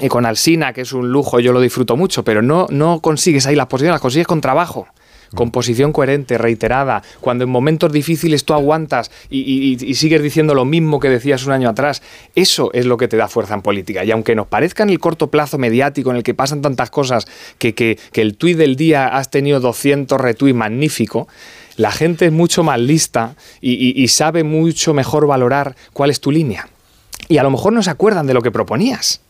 y 0.00 0.08
con 0.08 0.26
Alsina, 0.26 0.72
que 0.72 0.80
es 0.80 0.92
un 0.92 1.12
lujo, 1.12 1.38
yo 1.38 1.52
lo 1.52 1.60
disfruto 1.60 1.96
mucho, 1.96 2.24
pero 2.24 2.42
no, 2.42 2.66
no 2.70 2.98
consigues 2.98 3.46
ahí 3.46 3.54
las 3.54 3.66
posiciones, 3.66 3.94
las 3.94 4.02
consigues 4.02 4.26
con 4.26 4.40
trabajo 4.40 4.88
con 5.34 5.50
posición 5.50 5.92
coherente, 5.92 6.38
reiterada, 6.38 7.02
cuando 7.20 7.44
en 7.44 7.50
momentos 7.50 7.92
difíciles 7.92 8.44
tú 8.44 8.54
aguantas 8.54 9.10
y, 9.28 9.78
y, 9.80 9.94
sigues 9.94 10.22
diciendo 10.22 10.54
lo 10.54 10.64
mismo 10.64 10.98
que 10.98 11.08
decías 11.08 11.46
un 11.46 11.52
año 11.52 11.68
atrás, 11.68 12.02
eso 12.34 12.70
es 12.72 12.86
lo 12.86 12.96
que 12.96 13.08
te 13.08 13.16
da 13.16 13.28
fuerza 13.28 13.54
en 13.54 13.62
política. 13.62 14.04
Y 14.04 14.10
aunque 14.10 14.34
nos 14.34 14.48
parezca 14.48 14.82
en 14.82 14.90
el 14.90 14.98
corto 14.98 15.28
plazo 15.28 15.58
mediático 15.58 16.10
en 16.10 16.16
el 16.16 16.22
que 16.22 16.34
pasan 16.34 16.62
tantas 16.62 16.90
cosas, 16.90 17.26
que, 17.58 17.74
que, 17.74 17.98
el 18.14 18.36
tuit 18.36 18.56
del 18.56 18.76
día 18.76 19.08
has 19.08 19.30
tenido 19.30 19.60
200 19.60 20.20
retweets 20.20 20.56
magnífico, 20.56 21.28
la 21.76 21.90
gente 21.90 22.26
es 22.26 22.32
mucho 22.32 22.62
más 22.62 22.78
lista 22.78 23.36
y, 23.60 24.02
y 24.02 24.08
sabe 24.08 24.44
mucho 24.44 24.92
mejor 24.94 25.26
valorar 25.26 25.76
cuál 25.92 26.10
es 26.10 26.20
tu 26.20 26.30
línea. 26.30 26.68
Y 27.28 27.38
a 27.38 27.42
lo 27.42 27.50
mejor 27.50 27.72
no 27.72 27.82
se 27.82 27.90
acuerdan 27.90 28.26
de 28.26 28.34
lo 28.34 28.42
que 28.42 28.50
proponías 28.50 29.20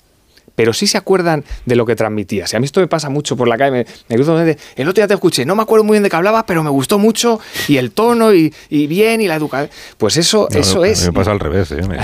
pero 0.61 0.75
sí 0.75 0.87
se 0.87 0.99
acuerdan 0.99 1.43
de 1.65 1.75
lo 1.75 1.87
que 1.87 1.97
transmitías. 1.97 2.53
Y 2.53 2.57
a 2.57 2.61
mí 2.61 2.67
esto 2.67 2.81
me 2.81 2.87
pasa 2.87 3.09
mucho 3.09 3.35
por 3.35 3.49
la 3.49 3.57
calle. 3.57 3.71
Me, 3.71 3.87
me 4.11 4.17
cruzo, 4.17 4.39
el 4.39 4.89
otro 4.89 4.93
día 4.93 5.09
te 5.09 5.15
escuché, 5.15 5.47
no 5.47 5.57
me 5.57 5.63
acuerdo 5.63 5.85
muy 5.85 5.95
bien 5.95 6.03
de 6.03 6.11
qué 6.11 6.17
hablabas, 6.17 6.45
pero 6.47 6.63
me 6.63 6.69
gustó 6.69 6.99
mucho 6.99 7.41
y 7.67 7.79
el 7.79 7.93
tono 7.93 8.35
y, 8.35 8.53
y 8.69 8.87
bien 8.87 9.23
y 9.23 9.27
la 9.27 9.37
educación. 9.37 9.71
Pues 9.97 10.19
eso, 10.19 10.49
no, 10.53 10.59
eso 10.59 10.81
no, 10.81 10.85
es. 10.85 10.99
A 10.99 11.07
mí 11.07 11.07
me 11.07 11.13
pasa 11.15 11.31
al 11.31 11.41
revés. 11.41 11.73
¿eh? 11.73 11.81
Me, 11.89 11.99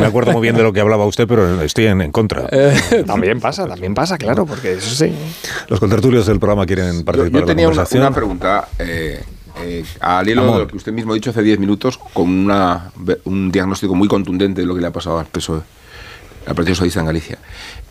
me, 0.00 0.06
acuerdo 0.06 0.32
muy 0.32 0.40
bien 0.40 0.56
de 0.56 0.62
lo 0.62 0.72
que 0.72 0.80
hablaba 0.80 1.04
usted, 1.04 1.28
pero 1.28 1.60
estoy 1.60 1.84
en, 1.84 2.00
en 2.00 2.10
contra. 2.10 2.48
Eh, 2.50 3.04
también 3.06 3.40
pasa, 3.40 3.66
también 3.66 3.92
pasa, 3.92 4.16
claro, 4.16 4.46
porque 4.46 4.72
eso 4.72 4.94
sí. 4.94 5.12
Los 5.68 5.78
contertulios 5.78 6.24
del 6.26 6.38
programa 6.38 6.64
quieren 6.64 7.04
participar 7.04 7.40
yo, 7.40 7.40
yo 7.40 7.44
tenía 7.44 7.66
de 7.66 7.74
la 7.74 7.76
conversación. 7.76 8.00
Una, 8.00 8.08
una 8.08 8.16
pregunta. 8.16 8.68
Eh, 8.78 9.22
eh, 9.64 9.84
al 10.00 10.28
hilo 10.28 10.42
Amor. 10.42 10.54
de 10.54 10.60
lo 10.60 10.68
que 10.68 10.76
usted 10.78 10.92
mismo 10.92 11.12
ha 11.12 11.14
dicho 11.14 11.28
hace 11.28 11.42
10 11.42 11.58
minutos, 11.58 11.98
con 11.98 12.30
una, 12.30 12.90
un 13.24 13.50
diagnóstico 13.50 13.94
muy 13.94 14.08
contundente 14.08 14.60
de 14.60 14.66
lo 14.66 14.74
que 14.74 14.80
le 14.80 14.86
ha 14.86 14.92
pasado 14.92 15.18
al 15.18 15.26
PSOE, 15.26 15.60
al 16.46 16.54
Partido 16.54 16.74
Socialista 16.74 17.00
en 17.00 17.06
Galicia. 17.06 17.38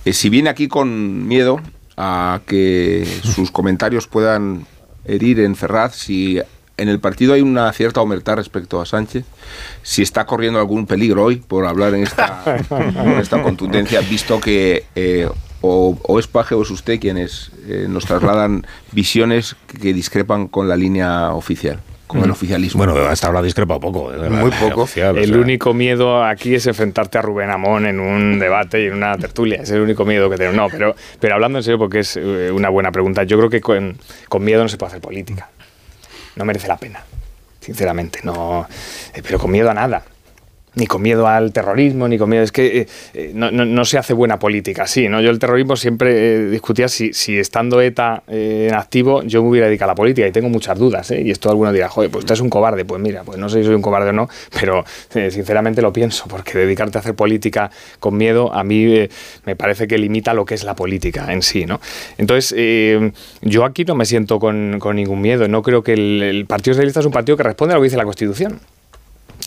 Eh, 0.07 0.13
si 0.13 0.29
viene 0.29 0.49
aquí 0.49 0.69
con 0.69 1.27
miedo 1.27 1.59
a 1.97 2.39
que 2.45 3.05
sus 3.23 3.51
comentarios 3.51 4.07
puedan 4.07 4.65
herir 5.03 5.41
en 5.41 5.53
Ferraz, 5.53 5.97
si 5.97 6.39
en 6.77 6.87
el 6.87 7.01
partido 7.01 7.33
hay 7.33 7.41
una 7.41 7.73
cierta 7.73 7.99
omertad 7.99 8.35
respecto 8.35 8.79
a 8.79 8.85
Sánchez, 8.85 9.25
si 9.83 10.03
está 10.03 10.25
corriendo 10.25 10.59
algún 10.59 10.87
peligro 10.87 11.25
hoy 11.25 11.35
por 11.35 11.65
hablar 11.65 11.93
en 11.93 12.03
esta, 12.03 12.41
en 12.69 13.19
esta 13.19 13.43
contundencia, 13.43 13.99
visto 13.99 14.39
que 14.39 14.85
eh, 14.95 15.27
o, 15.59 15.97
o, 16.01 16.19
es 16.19 16.27
Paje 16.27 16.55
o 16.55 16.61
es 16.61 16.71
usted 16.71 17.01
quienes 17.01 17.51
eh, 17.67 17.87
nos 17.89 18.05
trasladan 18.05 18.65
visiones 18.93 19.57
que 19.81 19.93
discrepan 19.93 20.47
con 20.47 20.69
la 20.69 20.77
línea 20.77 21.33
oficial 21.33 21.81
con 22.07 22.23
el 22.23 22.31
oficialismo. 22.31 22.85
Bueno, 22.85 22.99
hasta 23.05 23.27
ahora 23.27 23.41
discrepa 23.41 23.79
poco. 23.79 24.11
Muy 24.29 24.51
poco. 24.51 24.83
Oficial, 24.83 25.17
el 25.17 25.31
o 25.31 25.33
sea. 25.33 25.37
único 25.37 25.73
miedo 25.73 26.23
aquí 26.23 26.55
es 26.55 26.65
enfrentarte 26.65 27.17
a 27.17 27.21
Rubén 27.21 27.49
Amón 27.49 27.85
en 27.85 27.99
un 27.99 28.39
debate 28.39 28.83
y 28.83 28.87
en 28.87 28.93
una 28.93 29.17
tertulia. 29.17 29.61
Es 29.61 29.69
el 29.71 29.81
único 29.81 30.05
miedo 30.05 30.29
que 30.29 30.37
tengo. 30.37 30.53
No, 30.53 30.69
pero, 30.69 30.95
pero 31.19 31.35
hablando 31.35 31.59
en 31.59 31.63
serio, 31.63 31.77
porque 31.77 31.99
es 31.99 32.17
eh, 32.17 32.49
una 32.51 32.69
buena 32.69 32.91
pregunta, 32.91 33.23
yo 33.23 33.37
creo 33.37 33.49
que 33.49 33.61
con, 33.61 33.97
con 34.29 34.43
miedo 34.43 34.63
no 34.63 34.69
se 34.69 34.77
puede 34.77 34.91
hacer 34.91 35.01
política. 35.01 35.49
No 36.35 36.45
merece 36.45 36.67
la 36.67 36.77
pena, 36.77 37.03
sinceramente. 37.59 38.19
No, 38.23 38.67
eh, 39.13 39.21
pero 39.21 39.37
con 39.39 39.51
miedo 39.51 39.69
a 39.69 39.73
nada 39.73 40.03
ni 40.77 40.85
con 40.87 41.01
miedo 41.01 41.27
al 41.27 41.51
terrorismo, 41.51 42.07
ni 42.07 42.17
con 42.17 42.29
miedo. 42.29 42.43
Es 42.43 42.51
que 42.51 42.87
eh, 43.13 43.31
no, 43.33 43.51
no, 43.51 43.85
se 43.85 43.97
hace 43.97 44.13
buena 44.13 44.39
política 44.39 44.83
así, 44.83 45.09
¿no? 45.09 45.21
Yo 45.21 45.31
el 45.31 45.39
terrorismo 45.39 45.75
siempre 45.75 46.35
eh, 46.35 46.49
discutía 46.49 46.87
si, 46.87 47.13
si, 47.13 47.37
estando 47.37 47.81
ETA 47.81 48.23
eh, 48.27 48.67
en 48.69 48.75
activo 48.75 49.23
yo 49.23 49.41
me 49.41 49.49
hubiera 49.49 49.67
dedicado 49.67 49.91
a 49.91 49.93
la 49.93 49.95
política 49.95 50.27
y 50.27 50.31
tengo 50.31 50.49
muchas 50.49 50.77
dudas, 50.77 51.09
¿eh? 51.11 51.21
Y 51.21 51.31
esto 51.31 51.49
alguno 51.49 51.73
dirá, 51.73 51.89
joder, 51.89 52.11
pues 52.11 52.23
usted 52.23 52.35
es 52.35 52.41
un 52.41 52.49
cobarde. 52.49 52.85
Pues 52.85 53.01
mira, 53.01 53.23
pues 53.23 53.37
no 53.37 53.49
sé 53.49 53.59
si 53.59 53.65
soy 53.65 53.75
un 53.75 53.81
cobarde 53.81 54.09
o 54.09 54.13
no, 54.13 54.29
pero 54.59 54.85
eh, 55.15 55.31
sinceramente 55.31 55.81
lo 55.81 55.91
pienso, 55.91 56.25
porque 56.29 56.57
dedicarte 56.57 56.97
a 56.97 57.01
hacer 57.01 57.15
política 57.15 57.71
con 57.99 58.15
miedo 58.15 58.53
a 58.53 58.63
mí 58.63 58.85
eh, 58.85 59.09
me 59.45 59.55
parece 59.55 59.87
que 59.87 59.97
limita 59.97 60.33
lo 60.33 60.45
que 60.45 60.53
es 60.53 60.63
la 60.63 60.75
política 60.75 61.33
en 61.33 61.41
sí, 61.41 61.65
¿no? 61.65 61.81
Entonces, 62.17 62.55
yo 63.41 63.65
aquí 63.65 63.83
no 63.83 63.95
me 63.95 64.05
siento 64.05 64.39
con, 64.39 64.77
con 64.79 64.95
ningún 64.95 65.21
miedo. 65.21 65.47
No 65.47 65.63
creo 65.63 65.83
que 65.83 65.93
el, 65.93 66.21
el 66.21 66.45
Partido 66.45 66.75
Socialista 66.75 66.99
es 66.99 67.05
un 67.05 67.11
partido 67.11 67.35
que 67.35 67.43
responde 67.43 67.73
a 67.73 67.77
lo 67.77 67.81
que 67.81 67.85
dice 67.85 67.97
la 67.97 68.05
Constitución 68.05 68.59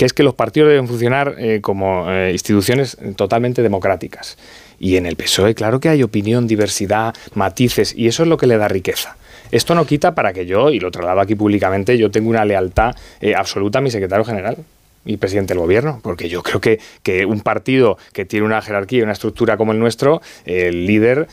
que 0.01 0.07
es 0.07 0.15
que 0.15 0.23
los 0.23 0.33
partidos 0.33 0.71
deben 0.71 0.89
funcionar 0.89 1.35
eh, 1.37 1.61
como 1.61 2.11
eh, 2.11 2.33
instituciones 2.33 2.97
totalmente 3.17 3.61
democráticas. 3.61 4.39
Y 4.79 4.97
en 4.97 5.05
el 5.05 5.15
PSOE, 5.15 5.55
claro 5.55 5.79
que 5.79 5.91
hay 5.91 6.03
opinión, 6.03 6.47
diversidad, 6.47 7.15
matices, 7.35 7.95
y 7.95 8.09
eso 8.09 8.23
es 8.23 8.29
lo 8.31 8.39
que 8.39 8.47
le 8.47 8.57
da 8.57 8.67
riqueza. 8.67 9.19
Esto 9.51 9.75
no 9.75 9.85
quita 9.85 10.15
para 10.15 10.33
que 10.33 10.47
yo, 10.47 10.71
y 10.71 10.81
lo 10.81 10.91
traslado 10.91 11.21
aquí 11.21 11.35
públicamente, 11.35 11.99
yo 11.99 12.11
tengo 12.11 12.31
una 12.31 12.47
lealtad 12.47 12.95
eh, 13.21 13.35
absoluta 13.35 13.81
a 13.81 13.83
mi 13.83 13.91
secretario 13.91 14.25
general 14.25 14.57
y 15.05 15.19
presidente 15.19 15.53
del 15.53 15.59
gobierno, 15.59 16.01
porque 16.03 16.31
yo 16.31 16.43
creo 16.43 16.63
que, 16.63 16.81
que, 17.03 17.27
un 17.27 17.43
partido 17.43 17.99
que 18.15 18.25
tiene 18.25 18.47
una 18.47 18.63
jerarquía 18.63 19.01
y 19.01 19.03
una 19.03 19.13
estructura 19.13 19.59
como 19.59 19.73
el 19.73 19.79
nuestro, 19.79 20.23
el 20.47 20.87
líder 20.87 21.29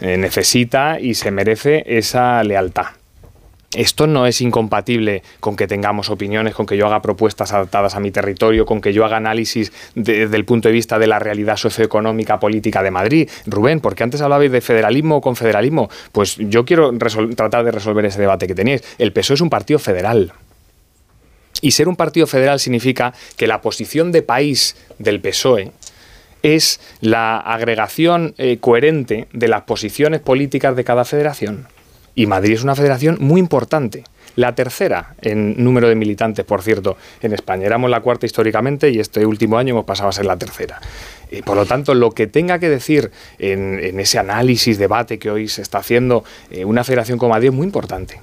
necesita 0.00 0.98
y 0.98 1.14
se 1.14 1.30
merece 1.30 1.84
esa 1.86 2.42
lealtad. 2.42 2.86
Esto 3.76 4.06
no 4.06 4.26
es 4.26 4.40
incompatible 4.40 5.22
con 5.38 5.54
que 5.54 5.66
tengamos 5.66 6.08
opiniones, 6.08 6.54
con 6.54 6.64
que 6.64 6.78
yo 6.78 6.86
haga 6.86 7.02
propuestas 7.02 7.52
adaptadas 7.52 7.94
a 7.94 8.00
mi 8.00 8.10
territorio, 8.10 8.64
con 8.64 8.80
que 8.80 8.94
yo 8.94 9.04
haga 9.04 9.18
análisis 9.18 9.70
desde 9.94 10.34
el 10.34 10.46
punto 10.46 10.68
de 10.68 10.72
vista 10.72 10.98
de 10.98 11.06
la 11.06 11.18
realidad 11.18 11.58
socioeconómica 11.58 12.40
política 12.40 12.82
de 12.82 12.90
Madrid. 12.90 13.28
Rubén, 13.44 13.80
porque 13.80 14.02
antes 14.02 14.22
hablabais 14.22 14.50
de 14.50 14.62
federalismo 14.62 15.16
o 15.16 15.20
confederalismo, 15.20 15.90
pues 16.10 16.36
yo 16.38 16.64
quiero 16.64 16.90
tratar 16.96 17.66
de 17.66 17.70
resolver 17.70 18.06
ese 18.06 18.18
debate 18.18 18.46
que 18.46 18.54
tenéis. 18.54 18.82
El 18.96 19.12
PSOE 19.12 19.34
es 19.34 19.40
un 19.42 19.50
partido 19.50 19.78
federal. 19.78 20.32
Y 21.60 21.72
ser 21.72 21.86
un 21.86 21.96
partido 21.96 22.26
federal 22.26 22.58
significa 22.58 23.12
que 23.36 23.46
la 23.46 23.60
posición 23.60 24.10
de 24.10 24.22
país 24.22 24.74
del 24.98 25.20
PSOE 25.20 25.72
es 26.42 26.80
la 27.02 27.36
agregación 27.36 28.34
eh, 28.38 28.56
coherente 28.58 29.28
de 29.34 29.48
las 29.48 29.64
posiciones 29.64 30.20
políticas 30.20 30.74
de 30.76 30.84
cada 30.84 31.04
federación. 31.04 31.68
Y 32.16 32.26
Madrid 32.26 32.54
es 32.54 32.64
una 32.64 32.74
federación 32.74 33.18
muy 33.20 33.38
importante. 33.38 34.02
La 34.34 34.54
tercera 34.54 35.14
en 35.22 35.62
número 35.62 35.88
de 35.88 35.94
militantes, 35.94 36.44
por 36.44 36.62
cierto, 36.62 36.96
en 37.22 37.32
España. 37.32 37.66
Éramos 37.66 37.90
la 37.90 38.00
cuarta 38.00 38.26
históricamente 38.26 38.90
y 38.90 38.98
este 38.98 39.24
último 39.24 39.56
año 39.58 39.74
hemos 39.74 39.84
pasado 39.84 40.08
a 40.08 40.12
ser 40.12 40.24
la 40.26 40.36
tercera. 40.36 40.80
Y 41.30 41.42
por 41.42 41.56
lo 41.56 41.66
tanto, 41.66 41.94
lo 41.94 42.10
que 42.10 42.26
tenga 42.26 42.58
que 42.58 42.68
decir 42.68 43.10
en, 43.38 44.00
ese 44.00 44.18
análisis, 44.18 44.78
debate 44.78 45.18
que 45.18 45.30
hoy 45.30 45.46
se 45.48 45.62
está 45.62 45.78
haciendo 45.78 46.24
eh, 46.50 46.64
una 46.64 46.84
federación 46.84 47.18
como 47.18 47.32
Madrid 47.32 47.48
es 47.48 47.54
muy 47.54 47.66
importante 47.66 48.18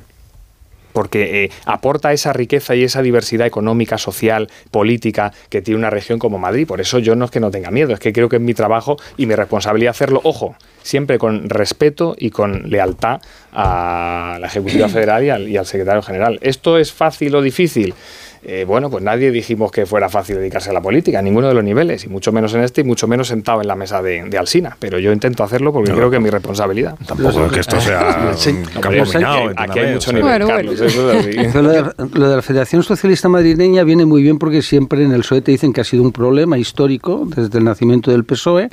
porque 0.94 1.44
eh, 1.46 1.52
aporta 1.66 2.14
esa 2.14 2.32
riqueza 2.32 2.76
y 2.76 2.84
esa 2.84 3.02
diversidad 3.02 3.46
económica, 3.46 3.98
social, 3.98 4.50
política 4.72 5.34
que 5.50 5.62
tiene 5.62 5.80
una 5.80 5.90
región 5.90 6.20
como 6.20 6.38
Madrid. 6.38 6.68
Por 6.68 6.80
eso 6.80 7.00
yo 7.00 7.16
no 7.16 7.26
es 7.26 7.32
que 7.32 7.40
no 7.40 7.52
tenga 7.52 7.72
miedo, 7.72 7.94
es 7.94 8.00
que 8.00 8.14
creo 8.14 8.30
que 8.30 8.38
es 8.38 8.42
mi 8.42 8.54
trabajo 8.54 8.98
y 9.18 9.26
mi 9.26 9.36
responsabilidad 9.36 9.92
hacerlo, 9.92 10.22
ojo, 10.24 10.56
siempre 10.82 11.18
con 11.18 11.50
respeto 11.50 12.16
y 12.18 12.30
con 12.30 12.70
lealtad 12.70 13.22
a 13.52 14.38
la 14.40 14.48
Ejecutiva 14.48 14.88
Federal 14.90 15.48
y 15.48 15.58
al 15.58 15.66
secretario 15.66 16.02
general. 16.02 16.40
¿Esto 16.42 16.78
es 16.78 16.94
fácil 16.94 17.36
o 17.36 17.42
difícil? 17.42 17.94
Eh, 18.46 18.66
bueno, 18.68 18.90
pues 18.90 19.02
nadie 19.02 19.32
dijimos 19.32 19.72
que 19.72 19.86
fuera 19.86 20.10
fácil 20.10 20.36
dedicarse 20.36 20.70
a 20.70 20.74
la 20.74 20.82
política, 20.82 21.22
ninguno 21.22 21.48
de 21.48 21.54
los 21.54 21.64
niveles, 21.64 22.04
y 22.04 22.10
mucho 22.10 22.34
menos 22.34 22.54
en 22.54 22.62
este, 22.62 22.82
y 22.82 22.84
mucho 22.84 23.08
menos 23.08 23.30
sentado 23.30 23.62
en 23.62 23.68
la 23.68 23.76
mesa 23.76 24.02
de, 24.02 24.38
Alsina. 24.38 24.76
Pero 24.80 25.00
yo 25.00 25.14
intento 25.14 25.44
hacerlo 25.44 25.72
porque 25.72 25.92
creo 25.92 26.10
que 26.10 26.18
es 26.18 26.22
mi 26.22 26.30
responsabilidad. 26.30 26.98
Tampoco 27.06 27.46
es 27.46 27.52
que 27.54 27.60
esto 27.62 27.80
sea 27.80 28.32
Aquí 29.56 29.80
hay 29.80 29.94
mucho 29.94 30.12
nivel, 30.12 30.42
Lo, 31.54 32.28
de, 32.28 32.36
la 32.36 32.42
Federación 32.42 32.84
Socialista 32.84 33.30
Madrileña 33.30 33.84
viene 33.84 34.06
muy 34.06 34.22
bien 34.22 34.40
porque 34.40 34.62
siempre 34.62 35.04
en 35.04 35.14
el 35.14 35.22
PSOE 35.22 35.42
te 35.42 35.52
dicen 35.52 35.72
que 35.72 35.82
ha 35.82 35.84
sido 35.86 36.04
un 36.04 36.12
problema 36.12 36.58
histórico 36.58 37.26
desde 37.26 37.60
el 37.60 37.64
nacimiento 37.64 38.12
del 38.12 38.26
PSOE. 38.26 38.70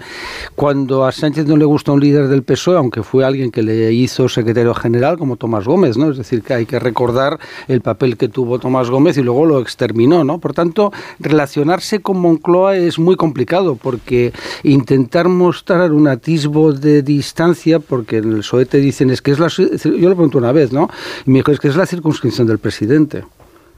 Cuando 0.56 1.04
a 1.04 1.12
Sánchez 1.12 1.46
no 1.46 1.56
le 1.56 1.64
gusta 1.64 1.92
un 1.92 2.00
líder 2.00 2.26
del 2.28 2.42
PSOE, 2.42 2.76
aunque 2.76 3.02
fue 3.02 3.24
alguien 3.24 3.52
que 3.52 3.62
le 3.62 3.92
hizo 3.92 4.28
secretario 4.28 4.74
general, 4.74 5.16
como 5.16 5.36
Tomás 5.36 5.64
Gómez, 5.64 5.96
¿no? 5.96 6.10
Es 6.10 6.18
decir, 6.18 6.42
que 6.42 6.54
hay 6.54 6.66
que 6.66 6.80
recordar 6.80 7.38
el 7.68 7.82
papel 7.82 8.16
que 8.16 8.28
tuvo 8.28 8.58
Tomás 8.58 8.90
Gómez 8.90 9.16
y 9.16 9.22
luego 9.22 9.46
lo 9.46 9.59
exterminó, 9.62 10.24
¿no? 10.24 10.38
Por 10.38 10.54
tanto, 10.54 10.92
relacionarse 11.18 12.00
con 12.00 12.18
Moncloa 12.18 12.76
es 12.76 12.98
muy 12.98 13.16
complicado 13.16 13.76
porque 13.76 14.32
intentar 14.62 15.28
mostrar 15.28 15.92
un 15.92 16.08
atisbo 16.08 16.72
de 16.72 17.02
distancia, 17.02 17.80
porque 17.80 18.18
en 18.18 18.32
el 18.32 18.38
PSOE 18.38 18.66
te 18.66 18.78
dicen 18.78 19.10
es 19.10 19.22
que 19.22 19.32
es 19.32 19.38
la... 19.38 19.48
Yo 19.48 20.08
lo 20.08 20.14
pregunto 20.14 20.38
una 20.38 20.52
vez, 20.52 20.72
¿no? 20.72 20.88
Y 21.26 21.30
me 21.30 21.38
dijo, 21.38 21.52
es 21.52 21.60
que 21.60 21.68
es 21.68 21.76
la 21.76 21.86
circunscripción 21.86 22.46
del 22.46 22.58
presidente. 22.58 23.24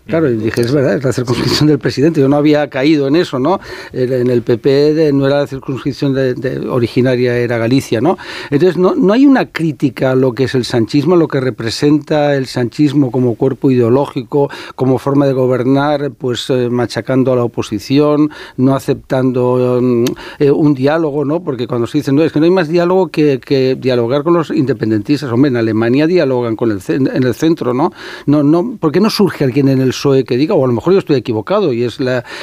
Claro, 0.06 0.28
y 0.28 0.36
dije, 0.36 0.60
es 0.60 0.72
verdad, 0.72 0.96
es 0.96 1.04
la 1.04 1.12
circunscripción 1.12 1.68
del 1.68 1.78
presidente. 1.78 2.20
Yo 2.20 2.28
no 2.28 2.36
había 2.36 2.68
caído 2.68 3.06
en 3.06 3.16
eso, 3.16 3.38
¿no? 3.38 3.60
En 3.92 4.30
el 4.30 4.42
PP 4.42 5.10
no 5.12 5.26
era 5.26 5.40
la 5.40 5.46
circunscripción 5.46 6.12
de, 6.14 6.66
originaria, 6.68 7.36
era 7.36 7.58
Galicia, 7.58 8.00
¿no? 8.00 8.18
Entonces, 8.50 8.76
no, 8.76 8.94
no 8.94 9.12
hay 9.12 9.26
una 9.26 9.46
crítica 9.46 10.12
a 10.12 10.14
lo 10.14 10.32
que 10.32 10.44
es 10.44 10.54
el 10.54 10.64
sanchismo, 10.64 11.16
lo 11.16 11.28
que 11.28 11.40
representa 11.40 12.34
el 12.36 12.46
sanchismo 12.46 13.10
como 13.10 13.36
cuerpo 13.36 13.70
ideológico, 13.70 14.50
como 14.74 14.98
forma 14.98 15.26
de 15.26 15.32
gobernar, 15.32 16.10
pues 16.10 16.50
eh, 16.50 16.68
machacando 16.68 17.32
a 17.32 17.36
la 17.36 17.44
oposición, 17.44 18.30
no 18.56 18.74
aceptando 18.74 19.78
mm, 19.80 20.04
eh, 20.40 20.50
un 20.50 20.74
diálogo, 20.74 21.24
¿no? 21.24 21.42
Porque 21.42 21.66
cuando 21.66 21.86
se 21.86 21.98
dice, 21.98 22.12
no, 22.12 22.22
es 22.22 22.32
que 22.32 22.40
no 22.40 22.44
hay 22.44 22.50
más 22.50 22.68
diálogo 22.68 23.08
que, 23.08 23.38
que 23.38 23.76
dialogar 23.76 24.24
con 24.24 24.34
los 24.34 24.50
independentistas. 24.50 25.30
Hombre, 25.30 25.50
en 25.50 25.56
Alemania 25.56 26.06
dialogan 26.06 26.56
con 26.56 26.70
el, 26.72 26.80
en 26.88 27.22
el 27.22 27.34
centro, 27.34 27.72
¿no? 27.72 27.92
no, 28.26 28.42
no 28.42 28.76
¿Por 28.78 28.92
qué 28.92 29.00
no 29.00 29.10
surge 29.10 29.44
alguien 29.44 29.68
en 29.68 29.80
el 29.80 29.91
PSOE 29.92 30.24
que 30.24 30.36
diga, 30.36 30.54
o 30.54 30.64
a 30.64 30.66
lo 30.66 30.72
mejor 30.72 30.92
yo 30.92 30.98
estoy 30.98 31.16
equivocado 31.16 31.72
y 31.72 31.84
es 31.84 31.98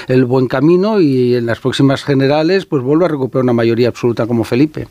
el 0.08 0.26
buen 0.26 0.48
camino 0.48 1.00
y 1.02 1.36
en 1.36 1.45
las 1.45 1.60
próximas 1.60 2.03
generales 2.03 2.66
pues 2.66 2.84
vuelve 2.84 3.06
a 3.06 3.08
recuperar 3.10 3.44
una 3.44 3.53
mayoría 3.53 3.90
absoluta 3.90 4.28
como 4.28 4.44
Felipe 4.44 4.88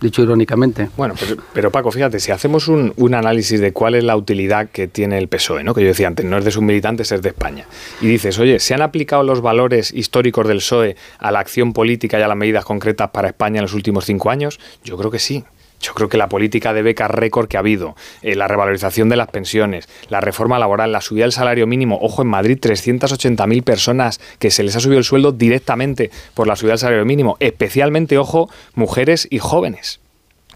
dicho 0.00 0.22
irónicamente. 0.22 0.90
Bueno, 0.96 1.14
pero, 1.52 1.70
Paco, 1.70 1.90
fíjate, 1.90 2.20
si 2.20 2.30
hacemos 2.30 2.68
un, 2.68 3.14
análisis 3.14 3.60
de 3.60 3.72
cuál 3.72 3.94
es 3.94 4.04
la 4.04 4.16
utilidad 4.16 4.68
que 4.68 4.88
tiene 4.88 5.16
el 5.18 5.28
PSOE, 5.28 5.64
¿no? 5.64 5.74
que 5.74 5.80
yo 5.80 5.88
decía 5.88 6.06
antes, 6.06 6.24
no 6.26 6.36
es 6.36 6.44
de 6.44 6.50
sus 6.50 6.62
militantes, 6.62 7.12
es 7.12 7.22
de 7.22 7.30
España, 7.30 7.66
y 8.00 8.06
dices, 8.06 8.38
oye, 8.38 8.58
¿se 8.58 8.74
han 8.74 8.82
aplicado 8.82 9.22
los 9.22 9.40
valores 9.40 9.92
históricos 9.92 10.46
del 10.46 10.58
PSOE 10.58 10.96
a 11.18 11.30
la 11.30 11.40
acción 11.40 11.72
política 11.72 12.18
y 12.18 12.22
a 12.22 12.28
las 12.28 12.36
medidas 12.36 12.64
concretas 12.64 13.10
para 13.10 13.28
España 13.28 13.58
en 13.58 13.62
los 13.62 13.74
últimos 13.74 14.04
cinco 14.04 14.30
años? 14.30 14.60
Yo 14.84 14.96
creo 14.98 15.10
que 15.10 15.18
sí. 15.18 15.44
Yo 15.80 15.94
creo 15.94 16.08
que 16.08 16.16
la 16.16 16.28
política 16.28 16.72
de 16.72 16.82
becas 16.82 17.10
récord 17.10 17.48
que 17.48 17.56
ha 17.56 17.60
habido, 17.60 17.96
eh, 18.22 18.34
la 18.34 18.48
revalorización 18.48 19.08
de 19.08 19.16
las 19.16 19.28
pensiones, 19.28 19.88
la 20.08 20.20
reforma 20.20 20.58
laboral, 20.58 20.92
la 20.92 21.00
subida 21.00 21.24
del 21.24 21.32
salario 21.32 21.66
mínimo, 21.66 21.98
ojo, 22.00 22.22
en 22.22 22.28
Madrid 22.28 22.58
380.000 22.60 23.62
personas 23.62 24.20
que 24.38 24.50
se 24.50 24.62
les 24.62 24.76
ha 24.76 24.80
subido 24.80 24.98
el 24.98 25.04
sueldo 25.04 25.32
directamente 25.32 26.10
por 26.34 26.46
la 26.46 26.56
subida 26.56 26.72
del 26.72 26.78
salario 26.78 27.04
mínimo, 27.04 27.36
especialmente, 27.40 28.18
ojo, 28.18 28.48
mujeres 28.74 29.28
y 29.30 29.38
jóvenes. 29.38 30.00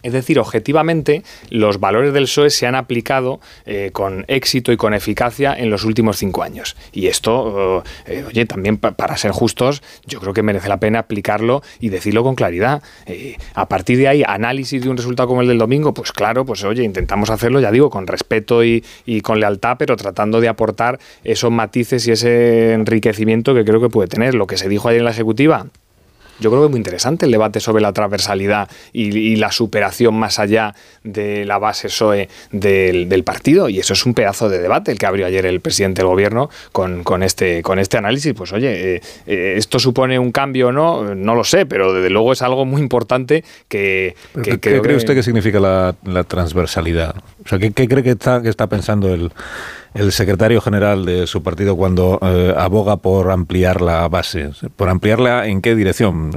Es 0.03 0.13
decir, 0.13 0.39
objetivamente, 0.39 1.23
los 1.51 1.81
valores 1.81 2.13
del 2.13 2.25
PSOE 2.25 2.51
se 2.51 2.67
han 2.67 2.75
aplicado 2.75 3.41
eh, 3.67 3.91
con 3.93 4.25
éxito 4.29 4.73
y 4.73 4.77
con 4.77 4.95
eficacia 4.95 5.55
en 5.55 5.71
los 5.71 5.85
últimos 5.85 6.17
cinco 6.17 6.43
años. 6.43 6.77
Y 6.93 7.07
esto, 7.07 7.83
eh, 8.07 8.25
oye, 8.27 8.47
también 8.47 8.79
para 8.79 9.17
ser 9.17 9.33
justos, 9.33 9.83
yo 10.07 10.21
creo 10.21 10.33
que 10.33 10.43
merece 10.43 10.69
la 10.69 10.81
pena 10.81 11.01
aplicarlo 11.01 11.63
y 11.81 11.89
decirlo 11.89 12.23
con 12.23 12.35
claridad. 12.35 12.83
Eh, 13.07 13.37
a 13.55 13.69
partir 13.69 13.99
de 13.99 14.09
ahí, 14.09 14.23
análisis 14.27 14.83
de 14.83 14.89
un 14.89 14.97
resultado 14.97 15.29
como 15.29 15.43
el 15.43 15.49
del 15.49 15.59
domingo, 15.59 15.95
pues 15.95 16.13
claro, 16.13 16.45
pues 16.45 16.65
oye, 16.65 16.83
intentamos 16.83 17.31
hacerlo, 17.31 17.61
ya 17.61 17.71
digo, 17.71 17.91
con 17.91 18.07
respeto 18.07 18.65
y, 18.65 18.85
y 19.07 19.21
con 19.21 19.41
lealtad, 19.41 19.77
pero 19.79 19.97
tratando 19.97 20.41
de 20.41 20.49
aportar 20.49 20.99
esos 21.25 21.51
matices 21.51 22.07
y 22.07 22.13
ese 22.13 22.73
enriquecimiento 22.73 23.55
que 23.55 23.65
creo 23.65 23.81
que 23.81 23.89
puede 23.89 24.09
tener. 24.09 24.35
Lo 24.35 24.47
que 24.47 24.57
se 24.57 24.69
dijo 24.69 24.89
ayer 24.89 25.01
en 25.01 25.05
la 25.05 25.11
Ejecutiva, 25.11 25.67
yo 26.41 26.51
creo 26.51 26.63
que 26.63 26.67
es 26.67 26.71
muy 26.71 26.79
interesante 26.79 27.27
el 27.27 27.33
debate 27.33 27.61
sobre 27.61 27.83
la 27.83 27.93
transversalidad 27.93 28.69
y, 28.93 29.37
la 29.37 29.53
superación 29.53 30.15
más 30.15 30.39
allá 30.39 30.75
de 31.05 31.45
la 31.45 31.59
base 31.59 31.89
SOE 31.89 32.29
del, 32.51 33.25
partido. 33.25 33.69
Y 33.69 33.79
eso 33.79 33.93
es 33.93 34.05
un 34.07 34.15
pedazo 34.15 34.49
de 34.49 34.59
debate 34.59 34.93
el 34.93 34.99
que 34.99 35.07
abrió 35.07 35.27
ayer 35.27 35.47
el 35.47 35.61
presidente 35.61 36.03
del 36.03 36.09
gobierno 36.09 36.51
con, 36.73 37.23
este, 37.23 37.63
con 37.63 37.79
este 37.79 37.99
análisis. 37.99 38.35
Pues 38.35 38.53
oye, 38.53 38.97
eh, 38.97 39.03
eh, 39.27 39.55
¿esto 39.57 39.79
supone 39.79 40.19
un 40.19 40.33
cambio 40.33 40.69
o 40.69 40.73
no? 40.73 41.15
No 41.15 41.35
lo 41.35 41.45
sé, 41.45 41.67
pero 41.67 41.93
desde 41.93 42.11
luego 42.11 42.33
es 42.33 42.43
algo 42.43 42.65
muy 42.65 42.81
importante 42.81 43.45
que... 43.69 44.15
¿Qué 44.43 44.59
cree 44.59 44.97
usted 44.97 45.15
que 45.15 45.23
significa 45.23 45.61
la, 45.61 46.25
transversalidad? 46.25 47.17
O 47.45 47.49
sea, 47.49 47.59
¿qué, 47.59 47.73
cree 47.73 48.03
que 48.03 48.11
está, 48.11 48.43
que 48.43 48.49
está 48.49 48.67
pensando 48.67 49.13
el 49.13 49.31
el 49.95 50.13
secretario 50.13 50.61
general 50.61 51.05
de 51.05 51.27
su 51.27 51.43
partido 51.43 51.77
cuando 51.77 52.19
eh, 52.23 52.55
aboga 52.57 52.99
por 52.99 53.31
ampliar 53.31 53.81
la 53.81 54.09
base? 54.09 54.51
¿Por 54.77 54.89
ampliarla 54.89 55.47
en 55.47 55.61
qué 55.61 55.75
dirección? 55.75 56.31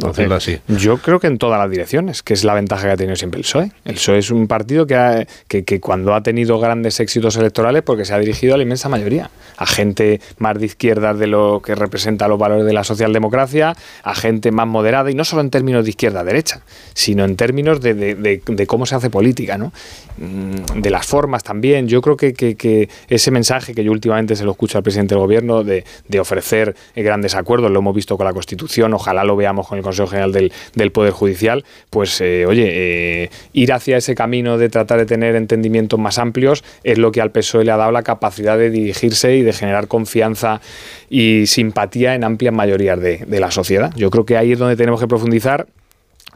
Por 0.00 0.32
así. 0.32 0.58
Yo 0.68 0.98
creo 0.98 1.18
que 1.18 1.26
en 1.26 1.38
todas 1.38 1.58
las 1.58 1.70
direcciones, 1.70 2.22
que 2.22 2.34
es 2.34 2.44
la 2.44 2.54
ventaja 2.54 2.86
que 2.86 2.92
ha 2.92 2.96
tenido 2.96 3.16
siempre 3.16 3.38
el 3.38 3.44
PSOE. 3.44 3.72
El 3.84 3.94
PSOE 3.94 4.18
es 4.18 4.30
un 4.30 4.46
partido 4.46 4.86
que, 4.86 5.26
que, 5.48 5.80
cuando 5.80 6.14
ha 6.14 6.22
tenido 6.22 6.58
grandes 6.58 7.00
éxitos 7.00 7.36
electorales 7.36 7.82
porque 7.82 8.04
se 8.04 8.14
ha 8.14 8.18
dirigido 8.18 8.54
a 8.54 8.56
la 8.58 8.62
inmensa 8.62 8.88
mayoría, 8.88 9.30
a 9.56 9.66
gente 9.66 10.20
más 10.38 10.58
de 10.58 10.66
izquierda 10.66 11.14
de 11.14 11.26
lo 11.26 11.62
que 11.64 11.74
representa 11.74 12.28
los 12.28 12.38
valores 12.38 12.66
de 12.66 12.72
la 12.72 12.84
socialdemocracia, 12.84 13.74
a 14.02 14.14
gente 14.14 14.50
más 14.50 14.66
moderada, 14.66 15.10
y 15.10 15.14
no 15.14 15.24
solo 15.24 15.42
en 15.42 15.50
términos 15.50 15.84
de 15.84 15.90
izquierda-derecha, 15.90 16.60
sino 16.94 17.24
en 17.24 17.36
términos 17.36 17.80
de, 17.80 17.94
de, 17.94 18.66
cómo 18.66 18.86
se 18.86 18.94
hace 18.94 19.10
política, 19.10 19.56
¿no? 19.56 19.72
Mm, 20.18 20.80
de 20.80 20.90
las 20.90 21.06
formas 21.06 21.42
también. 21.42 21.88
Yo 21.88 22.02
creo 22.02 22.16
que, 22.16 22.34
que 22.34 22.88
ese 23.08 23.30
mensaje 23.30 23.74
que 23.74 23.84
yo 23.84 23.92
últimamente 23.92 24.36
se 24.36 24.44
lo 24.44 24.52
escucho 24.52 24.78
al 24.78 24.84
presidente 24.84 25.14
del 25.14 25.20
gobierno 25.20 25.64
de, 25.64 25.84
ofrecer 26.18 26.74
grandes 26.96 27.34
acuerdos, 27.34 27.70
lo 27.70 27.78
hemos 27.78 27.94
visto 27.94 28.16
con 28.16 28.26
la 28.26 28.32
Constitución, 28.32 28.92
ojalá 28.94 29.24
lo 29.24 29.36
veamos 29.36 29.68
con 29.68 29.78
el 29.78 29.84
Consejo 29.84 30.08
General 30.08 30.32
del, 30.32 30.90
Poder 30.90 31.12
Judicial, 31.12 31.64
pues 31.90 32.20
eh, 32.20 32.44
oye, 32.46 32.66
eh, 32.70 33.30
ir 33.52 33.72
hacia 33.72 33.96
ese 33.96 34.14
camino 34.14 34.58
de 34.58 34.68
tratar 34.68 34.98
de 34.98 35.06
tener 35.06 35.36
entendimientos 35.36 35.98
más 36.00 36.18
amplios 36.18 36.64
es 36.82 36.98
lo 36.98 37.12
que 37.12 37.20
al 37.20 37.30
PSOE 37.30 37.64
le 37.64 37.70
ha 37.70 37.76
dado 37.76 37.92
la 37.92 38.02
capacidad 38.02 38.58
de 38.58 38.70
dirigirse 38.70 39.36
y 39.36 39.42
de 39.42 39.52
generar 39.52 39.86
confianza 39.86 40.60
y 41.08 41.46
simpatía 41.46 42.14
en 42.14 42.24
amplias 42.24 42.54
mayorías 42.54 42.98
de, 43.00 43.18
de 43.18 43.40
la 43.40 43.50
sociedad. 43.50 43.92
Yo 43.96 44.10
creo 44.10 44.24
que 44.24 44.36
ahí 44.36 44.52
es 44.52 44.58
donde 44.58 44.76
tenemos 44.76 45.00
que 45.00 45.06
profundizar 45.06 45.66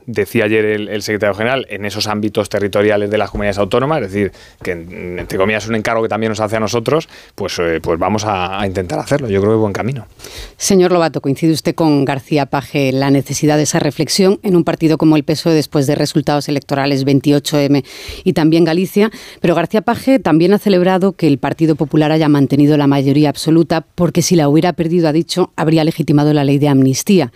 decía 0.07 0.45
ayer 0.45 0.65
el, 0.65 0.89
el, 0.89 1.03
secretario 1.03 1.35
general, 1.35 1.67
en 1.71 1.85
esos 1.85 2.07
ámbitos 2.07 2.49
territoriales 2.49 3.11
de 3.11 3.19
las 3.19 3.31
comunidades 3.31 3.59
autónomas, 3.59 4.03
es 4.03 4.13
decir, 4.13 4.33
que 4.63 4.73
entre 4.73 5.39
comillas 5.39 5.65
es 5.65 5.69
un 5.69 5.77
encargo 5.77 6.03
que 6.03 6.09
también 6.09 6.31
nos 6.31 6.41
hace 6.41 6.57
a 6.57 6.61
nosotros, 6.61 7.09
pues, 7.35 7.59
eh, 7.59 7.81
pues 7.83 7.99
vamos 7.99 8.25
a, 8.25 8.61
a, 8.61 8.67
intentar 8.67 8.99
hacerlo. 8.99 9.29
Yo 9.29 9.41
creo 9.41 9.53
que 9.53 9.59
buen 9.59 9.73
camino. 9.73 10.07
Señor 10.57 10.93
Lobato, 10.93 11.21
¿coincide 11.21 11.53
usted 11.53 11.75
con 11.75 12.05
García 12.05 12.47
Paje 12.47 12.93
la 12.93 13.11
necesidad 13.11 13.57
de 13.57 13.65
esa 13.65 13.79
reflexión 13.79 14.39
en 14.43 14.57
un 14.57 14.65
partido 14.65 14.99
como 14.99 15.17
el 15.17 15.25
PSOE 15.25 15.55
después 15.55 15.87
de 15.87 15.95
resultados 15.95 16.49
electorales 16.49 17.07
28M 17.07 17.85
y 18.25 18.33
también 18.33 18.65
Galicia? 18.65 19.11
Pero 19.41 19.55
García 19.55 19.83
Paje 19.83 20.19
también 20.19 20.55
ha 20.55 20.59
celebrado 20.59 21.13
que 21.13 21.27
el 21.27 21.39
Partido 21.39 21.77
Popular 21.77 22.13
haya 22.13 22.29
mantenido 22.29 22.77
la 22.77 22.87
mayoría 22.87 23.29
absoluta 23.29 23.85
porque 23.95 24.23
si 24.23 24.37
la 24.37 24.49
hubiera 24.49 24.73
perdido, 24.73 25.09
ha 25.09 25.13
dicho, 25.13 25.53
habría 25.57 25.85
legitimado 25.85 26.33
la 26.33 26.45
ley 26.45 26.59
de 26.59 26.69
amnistía. 26.69 27.33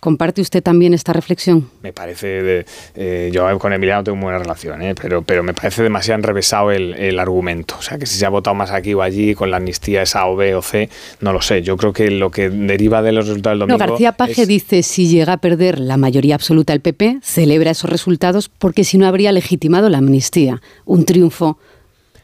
¿Comparte 0.00 0.40
usted 0.40 0.62
también 0.62 0.94
esta 0.94 1.12
reflexión? 1.12 1.68
Me 1.82 1.92
parece, 1.92 2.26
de, 2.26 2.66
eh, 2.94 3.30
yo 3.32 3.58
con 3.58 3.72
Emiliano 3.72 4.02
tengo 4.02 4.18
buena 4.18 4.38
relación, 4.38 4.80
eh, 4.80 4.94
pero, 5.00 5.22
pero 5.22 5.42
me 5.42 5.52
parece 5.52 5.82
demasiado 5.82 6.18
enrevesado 6.18 6.70
el, 6.70 6.94
el, 6.94 7.18
argumento. 7.18 7.76
O 7.78 7.82
sea, 7.82 7.98
que 7.98 8.06
si 8.06 8.18
se 8.18 8.24
ha 8.24 8.30
votado 8.30 8.54
más 8.54 8.70
aquí 8.70 8.94
o 8.94 9.02
allí 9.02 9.34
con 9.34 9.50
la 9.50 9.58
amnistía 9.58 10.00
esa 10.00 10.26
o 10.26 10.36
B 10.36 10.54
o 10.54 10.62
C, 10.62 10.88
no 11.20 11.34
lo 11.34 11.42
sé. 11.42 11.62
Yo 11.62 11.76
creo 11.76 11.92
que 11.92 12.10
lo 12.10 12.30
que 12.30 12.48
deriva 12.48 13.02
de 13.02 13.12
los 13.12 13.26
resultados 13.26 13.58
del 13.58 13.68
domingo... 13.68 13.78
No, 13.78 13.90
García 13.90 14.12
Paje 14.12 14.42
es... 14.42 14.48
dice, 14.48 14.82
si 14.82 15.06
llega 15.06 15.34
a 15.34 15.36
perder 15.36 15.78
la 15.78 15.98
mayoría 15.98 16.34
absoluta 16.34 16.72
el 16.72 16.80
PP, 16.80 17.18
celebra 17.22 17.70
esos 17.70 17.90
resultados 17.90 18.48
porque 18.48 18.84
si 18.84 18.96
no 18.96 19.06
habría 19.06 19.32
legitimado 19.32 19.90
la 19.90 19.98
amnistía. 19.98 20.62
Un 20.86 21.04
triunfo 21.04 21.58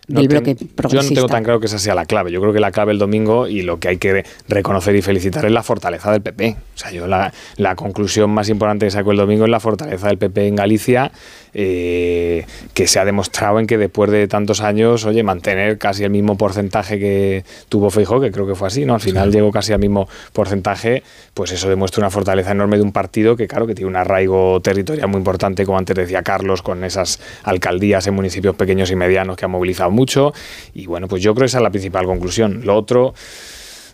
no 0.09 0.21
del 0.21 0.29
ten, 0.29 0.39
bloque 0.39 0.55
progresista. 0.75 1.15
Yo 1.15 1.23
no 1.23 1.27
tengo 1.27 1.29
tan 1.29 1.45
claro 1.45 1.61
que 1.61 1.67
esa 1.67 1.79
sea 1.79 1.95
la 1.95 2.07
clave. 2.07 2.31
Yo 2.31 2.41
creo 2.41 2.53
que 2.53 2.61
la 2.61 2.71
clave 2.71 2.93
el 2.93 2.99
domingo 2.99 3.49
y 3.49 3.63
lo 3.63 3.79
que 3.79 3.89
hay 3.89 3.97
que 3.99 4.25
reconocer 4.49 4.95
y 4.97 5.03
felicitar 5.03 5.45
es 5.45 5.53
la 5.53 5.63
fortaleza 5.63 6.13
del 6.13 6.23
PP. 6.23 6.57
O 6.77 6.79
sea, 6.79 6.91
yo 6.91 7.07
la, 7.07 7.33
la 7.57 7.75
conclusión 7.75 8.31
más 8.31 8.51
importante 8.51 8.85
que 8.85 8.91
saco 8.91 9.11
el 9.11 9.17
domingo 9.17 9.45
es 9.47 9.51
la 9.51 9.61
fortaleza 9.61 10.09
del 10.09 10.19
PP 10.19 10.49
en 10.49 10.57
Galicia, 10.57 11.11
eh, 11.55 12.45
que 12.75 12.87
se 12.87 12.99
ha 12.99 13.07
demostrado 13.07 13.59
en 13.59 13.67
que 13.67 13.79
después 13.79 14.11
de 14.11 14.29
tantos 14.29 14.61
años, 14.61 15.07
oye, 15.07 15.23
mantener 15.23 15.79
casi 15.79 16.05
el 16.05 16.11
mismo 16.11 16.37
porcentaje 16.37 16.99
que 16.99 17.45
tuvo 17.71 17.89
Feijóo, 17.89 18.21
que 18.21 18.31
creo 18.31 18.47
que 18.47 18.55
fue 18.55 18.69
así, 18.69 18.85
¿no? 18.85 18.93
Al 18.93 19.01
final 19.01 19.31
sí. 19.31 19.39
llegó 19.39 19.51
casi 19.51 19.73
al 19.73 19.79
mismo 19.79 20.07
porcentaje, 20.35 21.03
pues 21.33 21.51
eso 21.51 21.71
demuestra 21.71 22.03
una 22.03 22.11
fortaleza 22.11 22.51
enorme 22.51 22.77
de 22.77 22.83
un 22.83 22.93
partido 22.93 23.37
que, 23.37 23.49
claro, 23.49 23.67
que 23.67 23.75
tiene 23.75 23.89
un 23.89 23.97
arraigo 23.97 24.61
territorial 24.61 25.09
muy 25.09 25.17
importante, 25.17 25.65
como 25.65 25.79
antes 25.79 25.97
decía 25.97 26.23
Carlos, 26.23 26.61
con 26.61 26.85
esas 26.85 27.21
alcaldías 27.45 28.07
en 28.07 28.13
municipios 28.13 28.55
pequeños 28.55 28.91
y 28.91 28.97
medianos 28.97 29.39
que 29.39 29.47
ha 29.47 29.49
movilizado 29.49 29.91
mucho. 29.91 30.35
Y 30.75 30.85
bueno, 30.85 31.09
pues 31.09 31.23
yo 31.23 31.35
creo 31.35 31.45
que 31.45 31.47
esa 31.47 31.57
es 31.57 31.63
la 31.63 31.71
principal 31.71 32.05
conclusión. 32.05 32.61
Lo 32.65 32.77
otro 32.77 33.15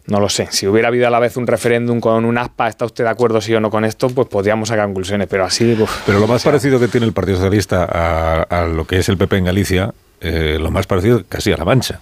no 0.06 0.20
lo 0.20 0.28
sé. 0.28 0.48
Si 0.50 0.66
hubiera 0.66 0.88
habido 0.88 1.06
a 1.06 1.10
la 1.10 1.18
vez 1.18 1.36
un 1.36 1.46
referéndum 1.46 2.00
con 2.00 2.24
un 2.24 2.38
ASPA, 2.38 2.68
¿está 2.68 2.84
usted 2.84 3.04
de 3.04 3.10
acuerdo 3.10 3.40
sí 3.40 3.54
o 3.54 3.60
no 3.60 3.70
con 3.70 3.84
esto? 3.84 4.08
Pues 4.10 4.28
podríamos 4.28 4.68
sacar 4.68 4.86
conclusiones, 4.86 5.28
pero 5.28 5.44
así... 5.44 5.76
Pero 6.06 6.18
lo 6.18 6.26
más 6.26 6.36
o 6.36 6.38
sea, 6.40 6.52
parecido 6.52 6.80
que 6.80 6.88
tiene 6.88 7.06
el 7.06 7.12
Partido 7.12 7.36
Socialista 7.36 7.84
a, 7.84 8.42
a, 8.42 8.66
lo 8.66 8.86
que 8.86 8.98
es 8.98 9.08
el 9.08 9.16
PP 9.16 9.38
en 9.38 9.44
Galicia, 9.44 9.94
eh, 10.20 10.58
lo 10.60 10.70
más 10.70 10.86
parecido 10.86 11.22
casi 11.28 11.52
a 11.52 11.56
La 11.56 11.64
Mancha. 11.64 12.00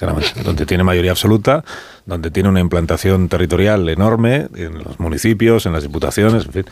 La 0.00 0.14
Mancha, 0.14 0.42
donde 0.42 0.66
tiene 0.66 0.82
mayoría 0.82 1.12
absoluta, 1.12 1.64
donde 2.06 2.32
tiene 2.32 2.48
una 2.48 2.58
implantación 2.58 3.28
territorial 3.28 3.88
enorme 3.88 4.48
en 4.56 4.82
los 4.82 4.98
municipios, 4.98 5.64
en 5.66 5.72
las 5.72 5.84
diputaciones, 5.84 6.46
en 6.46 6.52
fin. 6.52 6.64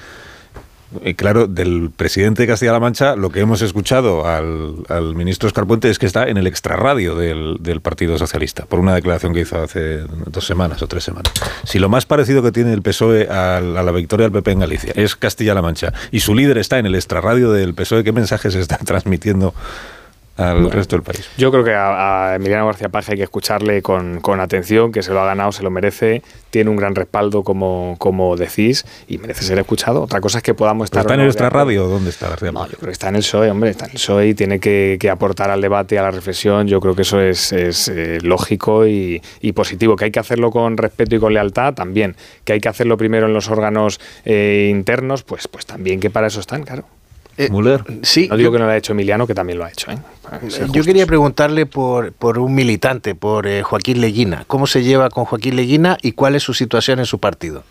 Y 1.05 1.15
claro, 1.15 1.47
del 1.47 1.91
presidente 1.97 2.43
de 2.43 2.49
Castilla-La 2.49 2.81
Mancha, 2.81 3.15
lo 3.15 3.31
que 3.31 3.41
hemos 3.41 3.63
escuchado 3.63 4.27
al, 4.27 4.75
al, 4.89 5.15
ministro 5.15 5.47
Escarpuente 5.47 5.89
es 5.89 6.01
que 6.01 6.07
está 6.07 6.29
en 6.29 6.37
el 6.37 6.49
extrarradio 6.49 7.15
del, 7.15 7.59
del, 7.61 7.81
Partido 7.81 8.19
Socialista, 8.19 8.67
por 8.67 8.81
una 8.81 8.95
declaración 8.95 9.33
que 9.33 9.41
hizo 9.41 9.63
hace 9.63 10.01
dos 10.27 10.45
semanas 10.45 10.83
o 10.83 10.89
tres 10.89 11.05
semanas. 11.05 11.33
Si 11.65 11.79
lo 11.79 11.89
más 11.89 12.07
parecido 12.07 12.43
que 12.43 12.51
tiene 12.51 12.73
el 12.73 12.83
PSOE 12.83 13.29
a, 13.29 13.61
la 13.61 13.93
victoria 13.93 14.25
del 14.25 14.33
PP 14.33 14.51
en 14.51 14.59
Galicia 14.59 14.93
es 14.97 15.15
Castilla-La 15.15 15.63
Mancha 15.63 15.93
y 16.11 16.21
su 16.21 16.35
líder 16.35 16.59
está 16.59 16.79
en 16.79 16.87
el 16.87 16.97
extrarradio 16.97 17.53
del 17.53 17.75
PSOE, 17.75 18.03
¿qué 18.03 18.13
mensajes 18.13 18.57
está 18.57 18.77
transmitiendo? 18.85 19.55
Al 20.41 20.55
bueno, 20.55 20.71
resto 20.71 20.97
del 20.97 21.03
país. 21.03 21.29
Yo 21.37 21.51
creo 21.51 21.65
que 21.65 21.75
a, 21.75 22.31
a 22.31 22.35
Emiliano 22.37 22.67
García 22.67 22.89
Paje 22.89 23.13
hay 23.13 23.19
que 23.19 23.25
escucharle 23.25 23.83
con, 23.83 24.21
con, 24.21 24.41
atención, 24.41 24.93
que 24.93 25.03
se 25.03 25.13
lo 25.13 25.21
ha 25.21 25.27
ganado, 25.27 25.53
se 25.53 25.63
lo 25.63 25.71
merece, 25.71 26.23
tiene 26.51 26.71
un 26.71 26.77
gran 26.77 26.95
respaldo, 26.95 27.43
como, 27.45 27.97
como 27.99 28.37
decís, 28.37 28.87
y 29.07 29.19
merece 29.19 29.45
ser 29.45 29.59
escuchado. 29.59 30.03
Otra 30.03 30.21
cosa 30.21 30.39
es 30.39 30.45
que 30.45 30.55
podamos 30.55 30.87
estar... 30.87 31.03
¿Está 31.03 31.15
en 31.15 31.25
nuestra 31.25 31.51
radio? 31.51 31.87
¿Dónde 31.87 32.11
está 32.11 32.29
García 32.29 32.53
No, 32.53 32.67
yo 32.67 32.77
creo 32.77 32.87
que 32.87 32.93
está 32.93 33.09
en 33.09 33.17
el 33.17 33.23
PSOE, 33.23 33.51
hombre, 33.51 33.71
está 33.71 33.85
en 33.85 33.91
el 33.91 33.97
PSOE 33.97 34.29
y 34.29 34.35
tiene 34.35 34.61
que, 34.61 34.97
que 34.99 35.11
aportar 35.11 35.51
al 35.51 35.61
debate, 35.61 35.99
a 35.99 36.03
la 36.03 36.11
reflexión. 36.11 36.67
Yo 36.67 36.81
creo 36.81 36.95
que 36.95 37.03
eso 37.03 37.21
es, 37.21 37.53
es 37.53 37.89
eh, 37.89 38.19
lógico 38.23 38.87
y, 38.87 39.23
y, 39.41 39.53
positivo. 39.53 39.97
Que 39.97 40.07
hay 40.07 40.11
que 40.11 40.21
hacerlo 40.21 40.51
con 40.51 40.77
respeto 40.77 41.17
y 41.17 41.21
con 41.21 41.35
lealtad, 41.35 41.75
también. 41.75 42.17
Que 42.45 42.55
hay 42.55 42.61
que 42.61 42.69
hacerlo 42.69 42.97
primero 42.97 43.27
en 43.27 43.35
los 43.35 43.51
órganos 43.51 44.01
eh, 44.25 44.69
internos, 44.71 45.23
pues, 45.23 45.49
pues 45.49 45.67
también 45.67 46.01
que 46.01 46.11
para 46.11 46.29
eso 46.29 46.41
están, 46.41 46.63
claro. 46.63 46.85
Eh, 47.37 47.49
Müller. 47.51 47.85
Sí, 48.03 48.29
no 48.29 48.37
digo 48.37 48.49
yo, 48.49 48.53
que 48.53 48.59
no 48.59 48.67
lo 48.67 48.71
ha 48.73 48.77
hecho 48.77 48.93
Emiliano, 48.93 49.27
que 49.27 49.35
también 49.35 49.59
lo 49.59 49.65
ha 49.65 49.71
hecho. 49.71 49.91
¿eh? 49.91 49.99
Yo 50.73 50.85
quería 50.85 51.07
preguntarle 51.07 51.67
por, 51.67 52.13
por 52.13 52.39
un 52.39 52.55
militante, 52.55 53.15
por 53.15 53.47
eh, 53.47 53.63
Joaquín 53.63 54.01
Leguina. 54.01 54.45
¿Cómo 54.47 54.67
se 54.67 54.83
lleva 54.83 55.11
con 55.11 55.25
Joaquín 55.25 55.57
Leguina 55.57 55.99
y 56.03 56.13
cuál 56.13 56.35
es 56.35 56.43
su 56.43 56.55
situación 56.55 56.99
en 56.99 57.07
su 57.07 57.19
partido? 57.19 57.65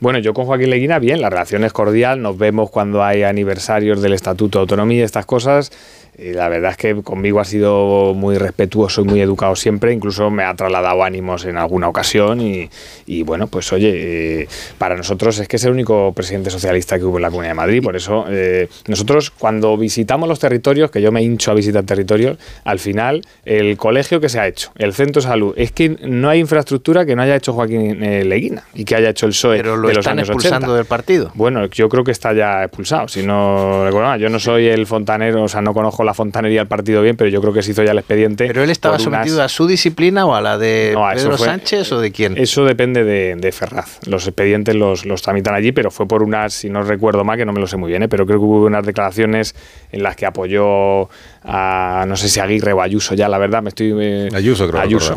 Bueno, 0.00 0.18
yo 0.18 0.34
con 0.34 0.46
Joaquín 0.46 0.70
Leguina, 0.70 0.98
bien, 0.98 1.20
la 1.20 1.30
relación 1.30 1.64
es 1.64 1.72
cordial, 1.72 2.22
nos 2.22 2.38
vemos 2.38 2.70
cuando 2.70 3.02
hay 3.04 3.22
aniversarios 3.22 4.00
del 4.02 4.12
Estatuto 4.14 4.58
de 4.58 4.62
Autonomía, 4.62 5.04
estas 5.04 5.26
cosas. 5.26 5.70
Y 6.18 6.34
la 6.34 6.50
verdad 6.50 6.72
es 6.72 6.76
que 6.76 7.02
conmigo 7.02 7.40
ha 7.40 7.44
sido 7.46 8.12
muy 8.12 8.36
respetuoso 8.36 9.00
y 9.00 9.04
muy 9.04 9.20
educado 9.22 9.56
siempre, 9.56 9.94
incluso 9.94 10.30
me 10.30 10.44
ha 10.44 10.54
trasladado 10.54 11.02
ánimos 11.02 11.46
en 11.46 11.56
alguna 11.56 11.88
ocasión 11.88 12.42
y, 12.42 12.68
y 13.06 13.22
bueno, 13.22 13.46
pues 13.46 13.72
oye, 13.72 14.42
eh, 14.42 14.48
para 14.76 14.94
nosotros 14.94 15.38
es 15.38 15.48
que 15.48 15.56
es 15.56 15.64
el 15.64 15.72
único 15.72 16.12
presidente 16.12 16.50
socialista 16.50 16.98
que 16.98 17.04
hubo 17.06 17.16
en 17.16 17.22
la 17.22 17.30
Comunidad 17.30 17.52
de 17.52 17.54
Madrid, 17.54 17.82
por 17.82 17.96
eso 17.96 18.26
eh, 18.28 18.68
nosotros 18.88 19.30
cuando 19.30 19.74
visitamos 19.78 20.28
los 20.28 20.38
territorios, 20.38 20.90
que 20.90 21.00
yo 21.00 21.10
me 21.12 21.22
hincho 21.22 21.50
a 21.50 21.54
visitar 21.54 21.82
territorios, 21.84 22.36
al 22.64 22.78
final 22.78 23.22
el 23.46 23.78
colegio 23.78 24.20
que 24.20 24.28
se 24.28 24.38
ha 24.38 24.46
hecho, 24.46 24.70
el 24.76 24.92
centro 24.92 25.22
de 25.22 25.28
salud, 25.28 25.54
es 25.56 25.72
que 25.72 25.88
no 25.88 26.28
hay 26.28 26.40
infraestructura 26.40 27.06
que 27.06 27.16
no 27.16 27.22
haya 27.22 27.36
hecho 27.36 27.54
Joaquín 27.54 28.04
eh, 28.04 28.26
Leguina 28.26 28.64
y 28.74 28.84
que 28.84 28.96
haya 28.96 29.08
hecho 29.08 29.24
el 29.24 29.32
PSOE 29.42 29.56
Pero 29.56 29.76
lo 29.76 29.88
de 29.88 29.94
los 29.94 30.02
están 30.02 30.18
años 30.18 30.28
expulsando 30.28 30.66
80. 30.66 30.76
del 30.76 30.86
partido. 30.86 31.32
Bueno, 31.34 31.66
yo 31.66 31.88
creo 31.88 32.04
que 32.04 32.12
está 32.12 32.32
ya 32.32 32.64
expulsado, 32.64 33.08
si 33.08 33.22
no 33.22 33.84
recuerdo 33.84 34.16
yo 34.16 34.28
no 34.28 34.38
soy 34.38 34.68
el 34.68 34.86
fontanero, 34.86 35.42
o 35.42 35.48
sea, 35.48 35.62
no 35.62 35.72
conozco 35.74 36.04
la 36.04 36.14
fontanería 36.14 36.60
del 36.60 36.68
partido 36.68 37.02
bien, 37.02 37.16
pero 37.16 37.30
yo 37.30 37.40
creo 37.40 37.52
que 37.52 37.62
se 37.62 37.72
hizo 37.72 37.82
ya 37.82 37.92
el 37.92 37.98
expediente. 37.98 38.46
¿Pero 38.46 38.62
él 38.62 38.70
estaba 38.70 38.98
sometido 38.98 39.36
unas... 39.36 39.46
a 39.46 39.48
su 39.48 39.66
disciplina 39.66 40.26
o 40.26 40.34
a 40.34 40.40
la 40.40 40.58
de 40.58 40.92
no, 40.94 41.06
Pedro 41.14 41.36
fue, 41.36 41.46
Sánchez 41.46 41.92
o 41.92 42.00
de 42.00 42.12
quién? 42.12 42.36
Eso 42.36 42.64
depende 42.64 43.04
de, 43.04 43.36
de, 43.36 43.52
Ferraz. 43.52 44.00
Los 44.06 44.26
expedientes 44.26 44.74
los, 44.74 45.04
los 45.04 45.22
tramitan 45.22 45.54
allí, 45.54 45.72
pero 45.72 45.90
fue 45.90 46.06
por 46.06 46.22
unas, 46.22 46.52
si 46.52 46.68
no 46.68 46.82
recuerdo 46.82 47.24
mal, 47.24 47.36
que 47.36 47.44
no 47.44 47.52
me 47.52 47.60
lo 47.60 47.66
sé 47.66 47.76
muy 47.76 47.90
bien, 47.90 48.02
¿eh? 48.02 48.08
pero 48.08 48.26
creo 48.26 48.38
que 48.38 48.44
hubo 48.44 48.66
unas 48.66 48.84
declaraciones 48.84 49.54
en 49.90 50.02
las 50.02 50.16
que 50.16 50.26
apoyó 50.26 51.08
a, 51.44 52.04
no 52.06 52.16
sé 52.16 52.28
si 52.28 52.40
Aguirre 52.40 52.72
o 52.72 52.80
Ayuso, 52.80 53.14
ya 53.14 53.28
la 53.28 53.38
verdad, 53.38 53.62
me 53.62 53.70
estoy... 53.70 53.92
Eh, 53.98 54.28
Ayuso, 54.34 54.68
creo. 54.68 54.80
Ayuso. 54.80 55.14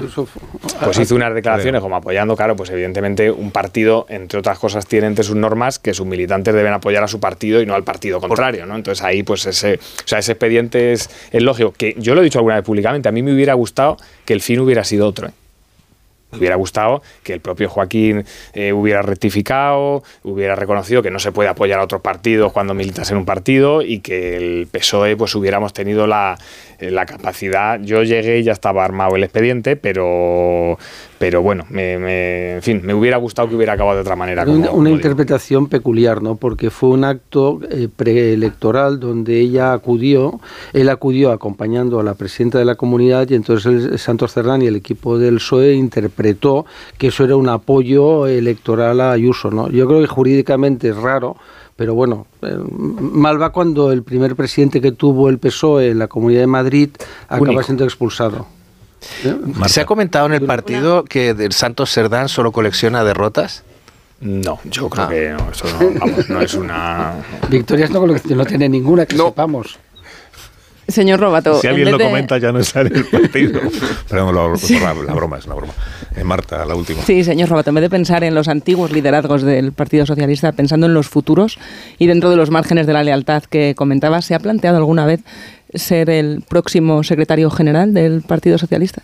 Pues 0.83 0.99
hizo 0.99 1.15
unas 1.15 1.33
declaraciones 1.33 1.81
como 1.81 1.95
apoyando, 1.95 2.35
claro, 2.35 2.55
pues 2.55 2.69
evidentemente 2.69 3.29
un 3.31 3.51
partido, 3.51 4.05
entre 4.09 4.39
otras 4.39 4.59
cosas, 4.59 4.85
tiene 4.85 5.07
entre 5.07 5.23
sus 5.23 5.35
normas 5.35 5.79
que 5.79 5.93
sus 5.93 6.05
militantes 6.05 6.53
deben 6.53 6.73
apoyar 6.73 7.03
a 7.03 7.07
su 7.07 7.19
partido 7.19 7.61
y 7.61 7.65
no 7.65 7.75
al 7.75 7.83
partido 7.83 8.19
contrario, 8.19 8.65
¿no? 8.65 8.75
Entonces 8.75 9.03
ahí, 9.03 9.23
pues 9.23 9.45
ese, 9.45 9.75
o 9.75 10.07
sea, 10.07 10.19
ese 10.19 10.33
expediente 10.33 10.93
es, 10.93 11.09
es 11.31 11.43
lógico. 11.43 11.71
Que 11.71 11.95
yo 11.97 12.15
lo 12.15 12.21
he 12.21 12.23
dicho 12.23 12.39
alguna 12.39 12.55
vez 12.55 12.63
públicamente, 12.63 13.09
a 13.09 13.11
mí 13.11 13.21
me 13.21 13.33
hubiera 13.33 13.53
gustado 13.53 13.97
que 14.25 14.33
el 14.33 14.41
fin 14.41 14.59
hubiera 14.59 14.83
sido 14.83 15.07
otro. 15.07 15.27
¿eh? 15.27 15.31
Me 16.35 16.39
hubiera 16.39 16.55
gustado 16.55 17.01
que 17.23 17.33
el 17.33 17.39
propio 17.39 17.69
Joaquín 17.69 18.25
eh, 18.53 18.73
hubiera 18.73 19.01
rectificado, 19.01 20.03
hubiera 20.23 20.55
reconocido 20.55 21.01
que 21.01 21.11
no 21.11 21.19
se 21.19 21.31
puede 21.31 21.49
apoyar 21.49 21.79
a 21.79 21.83
otros 21.83 22.01
partidos 22.01 22.51
cuando 22.51 22.73
militas 22.73 23.11
en 23.11 23.17
un 23.17 23.25
partido 23.25 23.81
y 23.81 23.99
que 23.99 24.37
el 24.37 24.67
PSOE 24.67 25.15
pues 25.17 25.33
hubiéramos 25.35 25.73
tenido 25.73 26.07
la, 26.07 26.37
eh, 26.79 26.91
la 26.91 27.05
capacidad. 27.05 27.79
Yo 27.81 28.03
llegué 28.03 28.39
y 28.39 28.43
ya 28.43 28.51
estaba 28.51 28.83
armado 28.83 29.15
el 29.15 29.23
expediente, 29.23 29.75
pero, 29.75 30.77
pero 31.17 31.41
bueno, 31.41 31.65
me, 31.69 31.97
me, 31.97 32.55
en 32.55 32.61
fin, 32.61 32.81
me 32.83 32.93
hubiera 32.93 33.17
gustado 33.17 33.47
que 33.47 33.55
hubiera 33.55 33.73
acabado 33.73 33.95
de 33.95 34.01
otra 34.01 34.15
manera. 34.15 34.45
Como, 34.45 34.57
una, 34.57 34.71
una 34.71 34.89
interpretación 34.89 35.63
digo. 35.63 35.69
peculiar, 35.69 36.21
¿no? 36.21 36.35
Porque 36.35 36.69
fue 36.69 36.89
un 36.89 37.05
acto 37.05 37.59
eh, 37.69 37.87
preelectoral 37.95 38.99
donde 38.99 39.39
ella 39.39 39.73
acudió, 39.73 40.39
él 40.73 40.89
acudió 40.89 41.31
acompañando 41.31 41.99
a 41.99 42.03
la 42.03 42.13
presidenta 42.13 42.59
de 42.59 42.65
la 42.65 42.75
comunidad 42.75 43.29
y 43.29 43.35
entonces 43.35 43.65
el 43.65 43.99
Santos 43.99 44.33
Cerdán 44.33 44.61
y 44.61 44.67
el 44.67 44.75
equipo 44.75 45.17
del 45.17 45.35
PSOE 45.35 45.75
interpretó 46.25 46.65
que 46.97 47.07
eso 47.07 47.23
era 47.23 47.35
un 47.35 47.49
apoyo 47.49 48.27
electoral 48.27 49.01
a 49.01 49.11
Ayuso, 49.11 49.51
¿no? 49.51 49.69
Yo 49.69 49.87
creo 49.87 50.01
que 50.01 50.07
jurídicamente 50.07 50.89
es 50.89 50.95
raro, 50.95 51.37
pero 51.75 51.93
bueno, 51.93 52.25
eh, 52.41 52.57
mal 52.67 53.41
va 53.41 53.51
cuando 53.51 53.91
el 53.91 54.03
primer 54.03 54.35
presidente 54.35 54.81
que 54.81 54.91
tuvo 54.91 55.29
el 55.29 55.37
PSOE 55.37 55.91
en 55.91 55.99
la 55.99 56.07
Comunidad 56.07 56.41
de 56.41 56.47
Madrid 56.47 56.89
acaba 57.27 57.41
Único. 57.41 57.63
siendo 57.63 57.83
expulsado. 57.83 58.47
¿Eh? 59.23 59.35
¿Se 59.67 59.81
ha 59.81 59.85
comentado 59.85 60.25
en 60.25 60.33
el 60.33 60.45
partido 60.45 61.03
que 61.03 61.29
el 61.29 61.51
Santos 61.51 61.91
Cerdán 61.91 62.29
solo 62.29 62.51
colecciona 62.51 63.03
derrotas? 63.03 63.63
No, 64.21 64.59
yo 64.63 64.89
creo 64.89 65.05
ah. 65.05 65.09
que 65.09 65.29
no, 65.31 65.51
eso 65.51 65.67
no, 65.67 65.99
vamos, 65.99 66.29
no, 66.29 66.41
es 66.41 66.53
una... 66.55 67.13
Victorias 67.49 67.91
no, 67.91 68.05
no 68.07 68.45
tiene 68.45 68.69
ninguna 68.69 69.05
que 69.05 69.15
no. 69.17 69.27
sepamos. 69.27 69.77
Señor 70.87 71.19
Robato. 71.19 71.59
Si 71.59 71.67
alguien 71.67 71.91
lo 71.91 71.99
comenta, 71.99 72.37
ya 72.37 72.51
no 72.51 72.59
está 72.59 72.81
en 72.81 72.95
el 72.95 73.05
partido. 73.05 73.59
Pero 74.09 74.31
la, 74.31 74.41
la, 75.05 75.13
broma 75.13 75.37
es 75.37 75.45
una 75.45 75.55
broma. 75.55 75.73
Eh, 76.15 76.23
Marta, 76.23 76.63
la 76.65 76.75
última. 76.75 77.01
Sí, 77.01 77.23
señor 77.23 77.49
Robato, 77.49 77.71
en 77.71 77.75
vez 77.75 77.81
de 77.83 77.89
pensar 77.89 78.23
en 78.23 78.35
los 78.35 78.47
antiguos 78.47 78.91
liderazgos 78.91 79.41
del 79.41 79.71
Partido 79.71 80.05
Socialista, 80.05 80.51
pensando 80.51 80.85
en 80.85 80.93
los 80.93 81.07
futuros 81.07 81.57
y 81.97 82.07
dentro 82.07 82.29
de 82.29 82.35
los 82.35 82.51
márgenes 82.51 82.87
de 82.87 82.93
la 82.93 83.03
lealtad 83.03 83.43
que 83.43 83.73
comentaba, 83.75 84.21
¿se 84.21 84.35
ha 84.35 84.39
planteado 84.39 84.77
alguna 84.77 85.05
vez 85.05 85.21
ser 85.73 86.09
el 86.09 86.43
próximo 86.47 87.03
secretario 87.03 87.49
general 87.49 87.93
del 87.93 88.21
Partido 88.21 88.57
Socialista? 88.57 89.01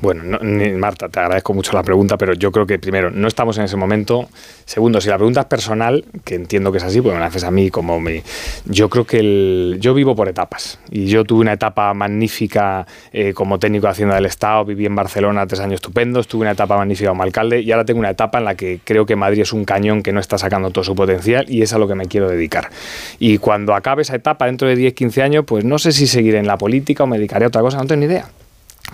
Bueno, 0.00 0.38
Marta, 0.78 1.08
te 1.08 1.18
agradezco 1.18 1.54
mucho 1.54 1.72
la 1.72 1.82
pregunta, 1.82 2.16
pero 2.16 2.32
yo 2.32 2.52
creo 2.52 2.66
que 2.66 2.78
primero, 2.78 3.10
no 3.10 3.26
estamos 3.26 3.58
en 3.58 3.64
ese 3.64 3.76
momento. 3.76 4.28
Segundo, 4.64 5.00
si 5.00 5.08
la 5.08 5.16
pregunta 5.16 5.40
es 5.40 5.46
personal, 5.46 6.04
que 6.24 6.36
entiendo 6.36 6.70
que 6.70 6.78
es 6.78 6.84
así, 6.84 7.00
pues 7.00 7.14
me 7.14 7.20
la 7.20 7.26
haces 7.26 7.42
a 7.42 7.50
mí 7.50 7.68
como 7.70 7.98
me... 7.98 8.22
Yo 8.66 8.88
creo 8.88 9.04
que 9.04 9.18
el, 9.18 9.78
yo 9.80 9.94
vivo 9.94 10.14
por 10.14 10.28
etapas 10.28 10.78
y 10.88 11.06
yo 11.06 11.24
tuve 11.24 11.40
una 11.40 11.54
etapa 11.54 11.92
magnífica 11.94 12.86
eh, 13.12 13.32
como 13.34 13.58
técnico 13.58 13.88
de 13.88 13.90
Hacienda 13.90 14.14
del 14.14 14.26
Estado, 14.26 14.64
viví 14.64 14.86
en 14.86 14.94
Barcelona 14.94 15.44
tres 15.48 15.60
años 15.60 15.74
estupendos, 15.74 16.28
tuve 16.28 16.42
una 16.42 16.52
etapa 16.52 16.76
magnífica 16.76 17.08
como 17.08 17.24
alcalde 17.24 17.60
y 17.60 17.72
ahora 17.72 17.84
tengo 17.84 17.98
una 17.98 18.10
etapa 18.10 18.38
en 18.38 18.44
la 18.44 18.54
que 18.54 18.78
creo 18.84 19.04
que 19.04 19.16
Madrid 19.16 19.42
es 19.42 19.52
un 19.52 19.64
cañón 19.64 20.04
que 20.04 20.12
no 20.12 20.20
está 20.20 20.38
sacando 20.38 20.70
todo 20.70 20.84
su 20.84 20.94
potencial 20.94 21.46
y 21.48 21.62
es 21.62 21.72
a 21.72 21.78
lo 21.78 21.88
que 21.88 21.96
me 21.96 22.06
quiero 22.06 22.28
dedicar. 22.28 22.70
Y 23.18 23.38
cuando 23.38 23.74
acabe 23.74 24.02
esa 24.02 24.14
etapa, 24.14 24.46
dentro 24.46 24.68
de 24.68 24.76
10, 24.76 24.94
15 24.94 25.22
años, 25.22 25.44
pues 25.44 25.64
no 25.64 25.80
sé 25.80 25.90
si 25.90 26.06
seguiré 26.06 26.38
en 26.38 26.46
la 26.46 26.56
política 26.56 27.02
o 27.02 27.08
me 27.08 27.16
dedicaré 27.16 27.46
a 27.46 27.48
otra 27.48 27.62
cosa, 27.62 27.78
no 27.78 27.86
tengo 27.86 27.98
ni 27.98 28.06
idea 28.06 28.28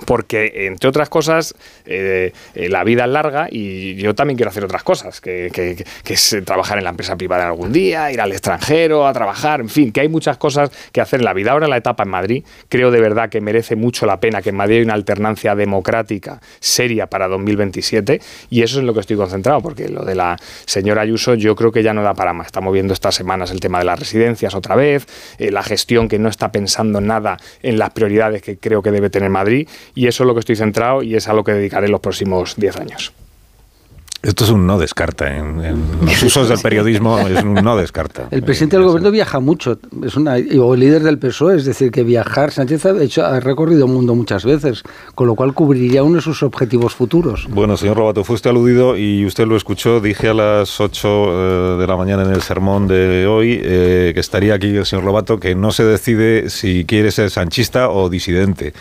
porque, 0.06 0.66
entre 0.66 0.89
otras 0.89 1.08
cosas, 1.08 1.55
eh, 1.86 2.32
eh, 2.55 2.68
la 2.68 2.84
vida 2.84 3.05
es 3.05 3.10
larga 3.10 3.48
y 3.50 3.94
yo 3.97 4.14
también 4.14 4.36
quiero 4.36 4.50
hacer 4.50 4.64
otras 4.64 4.82
cosas, 4.82 5.20
que, 5.20 5.84
es 6.06 6.32
eh, 6.32 6.42
trabajar 6.42 6.78
en 6.78 6.84
la 6.84 6.90
empresa 6.90 7.16
privada 7.16 7.47
algún 7.47 7.73
día, 7.73 8.10
ir 8.12 8.20
al 8.20 8.32
extranjero 8.32 9.06
a 9.06 9.12
trabajar, 9.12 9.60
en 9.60 9.68
fin, 9.68 9.92
que 9.92 10.00
hay 10.00 10.08
muchas 10.08 10.36
cosas 10.36 10.70
que 10.92 11.00
hacer 11.00 11.20
en 11.20 11.24
la 11.24 11.32
vida. 11.32 11.52
Ahora 11.52 11.68
la 11.68 11.76
etapa 11.76 12.02
en 12.02 12.10
Madrid, 12.10 12.44
creo 12.68 12.90
de 12.90 13.00
verdad 13.00 13.28
que 13.28 13.40
merece 13.40 13.76
mucho 13.76 14.06
la 14.06 14.20
pena 14.20 14.42
que 14.42 14.50
en 14.50 14.56
Madrid 14.56 14.76
haya 14.76 14.84
una 14.84 14.94
alternancia 14.94 15.55
democrática 15.55 16.40
seria 16.60 17.06
para 17.06 17.28
2027 17.28 18.20
y 18.50 18.62
eso 18.62 18.76
es 18.76 18.81
en 18.81 18.86
lo 18.86 18.94
que 18.94 19.00
estoy 19.00 19.16
concentrado, 19.16 19.60
porque 19.60 19.89
lo 19.89 20.05
de 20.05 20.14
la 20.14 20.36
señora 20.66 21.02
Ayuso 21.02 21.34
yo 21.34 21.55
creo 21.56 21.73
que 21.73 21.82
ya 21.82 21.92
no 21.92 22.02
da 22.02 22.14
para 22.14 22.32
más. 22.32 22.47
Estamos 22.47 22.73
viendo 22.73 22.92
estas 22.92 23.14
semanas 23.14 23.50
el 23.50 23.60
tema 23.60 23.78
de 23.78 23.84
las 23.84 23.98
residencias 23.98 24.55
otra 24.55 24.74
vez, 24.74 25.06
la 25.39 25.62
gestión 25.62 26.08
que 26.08 26.18
no 26.18 26.28
está 26.28 26.52
pensando 26.52 27.00
nada 27.00 27.39
en 27.62 27.78
las 27.78 27.90
prioridades 27.90 28.42
que 28.42 28.56
creo 28.56 28.82
que 28.82 28.90
debe 28.90 29.10
tener 29.10 29.31
Madrid 29.31 29.68
y 29.94 30.06
eso 30.06 30.24
es 30.24 30.26
lo 30.26 30.34
que 30.34 30.40
estoy 30.40 30.56
centrado 30.56 31.02
y 31.02 31.14
es 31.14 31.28
a 31.28 31.32
lo 31.32 31.44
que 31.44 31.52
dedicaré 31.52 31.88
los 31.88 32.00
próximos 32.00 32.54
10 32.56 32.76
años. 32.76 33.12
Esto 34.24 34.44
es 34.44 34.50
un 34.50 34.66
no 34.66 34.78
descarta. 34.78 35.36
En, 35.36 35.60
los 36.02 36.22
usos 36.22 36.48
del 36.48 36.58
periodismo 36.58 37.18
es 37.28 37.42
un 37.42 37.54
no 37.54 37.76
descarta. 37.76 38.28
El 38.30 38.42
presidente 38.42 38.78
del 38.78 38.86
gobierno 38.86 39.10
viaja 39.10 39.38
mucho, 39.38 39.78
es 40.02 40.16
una, 40.16 40.36
o 40.60 40.72
el 40.74 40.80
líder 40.80 41.02
del 41.02 41.18
PSOE, 41.18 41.56
es 41.56 41.66
decir, 41.66 41.90
que 41.90 42.04
viajar, 42.04 42.50
Sánchez 42.50 42.86
ha, 42.86 43.02
hecho, 43.02 43.22
ha 43.22 43.38
recorrido 43.40 43.84
el 43.84 43.92
mundo 43.92 44.14
muchas 44.14 44.46
veces, 44.46 44.82
con 45.14 45.26
lo 45.26 45.34
cual 45.34 45.52
cubriría 45.52 46.02
uno 46.02 46.16
de 46.16 46.22
sus 46.22 46.42
objetivos 46.42 46.94
futuros. 46.94 47.46
Bueno, 47.50 47.76
señor 47.76 47.98
Robato, 47.98 48.24
fuiste 48.24 48.48
aludido 48.48 48.96
y 48.96 49.26
usted 49.26 49.46
lo 49.46 49.56
escuchó, 49.56 50.00
dije 50.00 50.30
a 50.30 50.34
las 50.34 50.80
8 50.80 51.08
eh, 51.08 51.76
de 51.80 51.86
la 51.86 51.96
mañana 51.96 52.22
en 52.22 52.30
el 52.30 52.40
sermón 52.40 52.88
de 52.88 53.26
hoy 53.26 53.60
eh, 53.62 54.12
que 54.14 54.20
estaría 54.20 54.54
aquí 54.54 54.68
el 54.68 54.86
señor 54.86 55.04
Robato, 55.04 55.38
que 55.38 55.54
no 55.54 55.70
se 55.70 55.84
decide 55.84 56.48
si 56.48 56.86
quiere 56.86 57.10
ser 57.10 57.28
sanchista 57.28 57.90
o 57.90 58.08
disidente. 58.08 58.72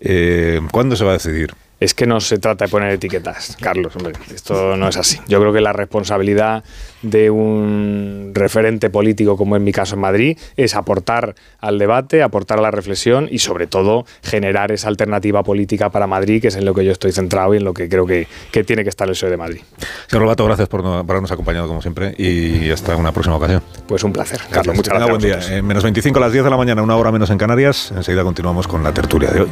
Eh, 0.00 0.60
¿Cuándo 0.72 0.96
se 0.96 1.04
va 1.04 1.10
a 1.10 1.14
decidir? 1.14 1.52
Es 1.80 1.94
que 1.94 2.06
no 2.06 2.20
se 2.20 2.38
trata 2.38 2.66
de 2.66 2.70
poner 2.70 2.92
etiquetas, 2.92 3.56
Carlos. 3.58 3.96
Hombre, 3.96 4.12
esto 4.32 4.76
no 4.76 4.88
es 4.88 4.96
así. 4.98 5.18
Yo 5.26 5.40
creo 5.40 5.52
que 5.52 5.62
la 5.62 5.72
responsabilidad 5.72 6.62
de 7.00 7.30
un 7.30 8.32
referente 8.34 8.90
político, 8.90 9.38
como 9.38 9.56
en 9.56 9.64
mi 9.64 9.72
caso 9.72 9.94
en 9.94 10.02
Madrid, 10.02 10.38
es 10.56 10.74
aportar 10.74 11.34
al 11.58 11.78
debate, 11.78 12.22
aportar 12.22 12.58
a 12.58 12.62
la 12.62 12.70
reflexión 12.70 13.28
y, 13.30 13.38
sobre 13.38 13.66
todo, 13.66 14.04
generar 14.22 14.72
esa 14.72 14.88
alternativa 14.88 15.42
política 15.42 15.88
para 15.88 16.06
Madrid, 16.06 16.42
que 16.42 16.48
es 16.48 16.56
en 16.56 16.66
lo 16.66 16.74
que 16.74 16.84
yo 16.84 16.92
estoy 16.92 17.12
centrado 17.12 17.54
y 17.54 17.56
en 17.56 17.64
lo 17.64 17.72
que 17.72 17.88
creo 17.88 18.06
que, 18.06 18.28
tiene 18.66 18.82
que 18.82 18.90
estar 18.90 19.08
el 19.08 19.12
PSOE 19.12 19.30
de 19.30 19.36
Madrid. 19.38 19.60
Señor 20.06 20.24
Robato, 20.24 20.44
gracias 20.44 20.68
por, 20.68 20.84
habernos 20.84 21.32
acompañado, 21.32 21.66
como 21.66 21.80
siempre, 21.80 22.14
y 22.18 22.70
hasta 22.70 22.94
una 22.94 23.10
próxima 23.10 23.36
ocasión. 23.36 23.62
Pues 23.86 24.04
un 24.04 24.12
placer, 24.12 24.38
Carlos. 24.50 24.76
Muchas 24.76 24.92
gracias. 24.92 25.18
Buen 25.18 25.22
día. 25.22 25.56
En 25.56 25.66
menos 25.66 25.82
25 25.82 26.18
a 26.18 26.20
las 26.20 26.32
10 26.32 26.44
de 26.44 26.50
la 26.50 26.56
mañana, 26.58 26.82
una 26.82 26.96
hora 26.96 27.10
menos 27.10 27.30
en 27.30 27.38
Canarias. 27.38 27.90
Enseguida 27.96 28.22
continuamos 28.22 28.68
con 28.68 28.82
la 28.82 28.92
tertulia 28.92 29.30
de 29.30 29.40
hoy. 29.40 29.48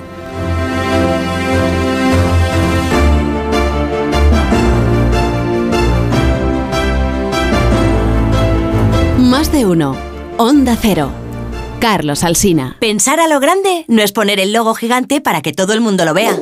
De. 9.58 9.96
Onda 10.36 10.76
Cero. 10.80 11.10
Carlos 11.80 12.22
Alsina. 12.22 12.76
Pensar 12.78 13.18
a 13.18 13.26
lo 13.26 13.40
grande 13.40 13.84
no 13.88 14.02
es 14.02 14.12
poner 14.12 14.38
el 14.38 14.52
logo 14.52 14.74
gigante 14.74 15.20
para 15.20 15.42
que 15.42 15.52
todo 15.52 15.72
el 15.72 15.80
mundo 15.80 16.04
lo 16.04 16.14
vea 16.14 16.38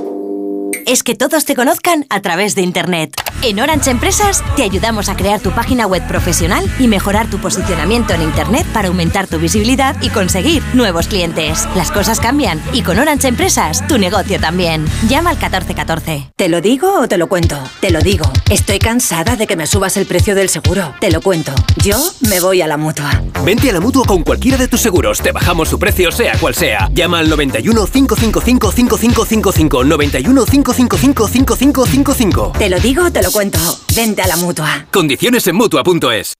es 0.87 1.03
que 1.03 1.17
todos 1.17 1.45
te 1.45 1.57
conozcan 1.57 2.07
a 2.11 2.23
través 2.23 2.55
de 2.55 2.63
Internet. 2.63 3.13
En 3.43 3.61
Orange 3.61 3.91
Empresas 3.91 4.43
te 4.57 4.63
ayudamos 4.63 5.09
a 5.09 5.17
crear 5.17 5.41
tu 5.41 5.51
página 5.51 5.87
web 5.87 6.07
profesional 6.09 6.65
y 6.79 6.89
mejorar 6.89 7.29
tu 7.29 7.39
posicionamiento 7.39 8.15
en 8.15 8.23
Internet 8.23 8.67
para 8.73 8.89
aumentar 8.89 9.27
tu 9.27 9.39
visibilidad 9.39 9.97
y 10.01 10.11
conseguir 10.11 10.63
nuevos 10.75 11.07
clientes. 11.07 11.69
Las 11.77 11.91
cosas 11.93 12.19
cambian 12.19 12.61
y 12.73 12.83
con 12.83 12.99
Orange 12.99 13.29
Empresas 13.29 13.87
tu 13.87 13.99
negocio 13.99 14.41
también. 14.41 14.85
Llama 15.09 15.31
al 15.31 15.37
1414. 15.37 16.33
¿Te 16.35 16.49
lo 16.49 16.61
digo 16.61 17.01
o 17.01 17.09
te 17.09 17.19
lo 17.19 17.29
cuento? 17.29 17.57
Te 17.81 17.91
lo 17.91 18.01
digo. 18.01 18.25
Estoy 18.51 18.79
cansada 18.79 19.37
de 19.37 19.47
que 19.47 19.57
me 19.57 19.67
subas 19.67 19.97
el 19.97 20.07
precio 20.07 20.35
del 20.35 20.49
seguro. 20.49 20.95
Te 21.01 21.11
lo 21.11 21.21
cuento. 21.21 21.53
Yo 21.85 21.99
me 22.29 22.41
voy 22.41 22.63
a 22.63 22.67
la 22.67 22.77
mutua. 22.77 23.23
Vente 23.45 23.71
a 23.71 23.73
la 23.75 23.81
mutua 23.81 24.05
con 24.07 24.23
cualquiera 24.23 24.57
de 24.57 24.67
tus 24.67 24.81
seguros. 24.81 25.21
Te 25.21 25.33
bajamos 25.33 25.69
su 25.69 25.79
precio, 25.79 26.11
sea 26.11 26.37
cual 26.39 26.55
sea. 26.55 26.89
Llama 26.93 27.21
al 27.21 27.29
91 27.29 27.87
555 27.87 28.73
5555 28.73 29.85
91 29.85 30.47
555 30.47 31.29
555555. 31.29 32.53
Te 32.59 32.69
lo 32.69 32.81
digo, 32.81 33.11
te 33.11 33.23
lo 33.23 33.26
cuento. 33.31 33.59
Vente 33.95 34.23
a 34.23 34.27
la 34.27 34.37
mutua. 34.37 34.87
Condiciones 34.91 35.47
en 35.47 35.57
mutua.es. 35.57 36.35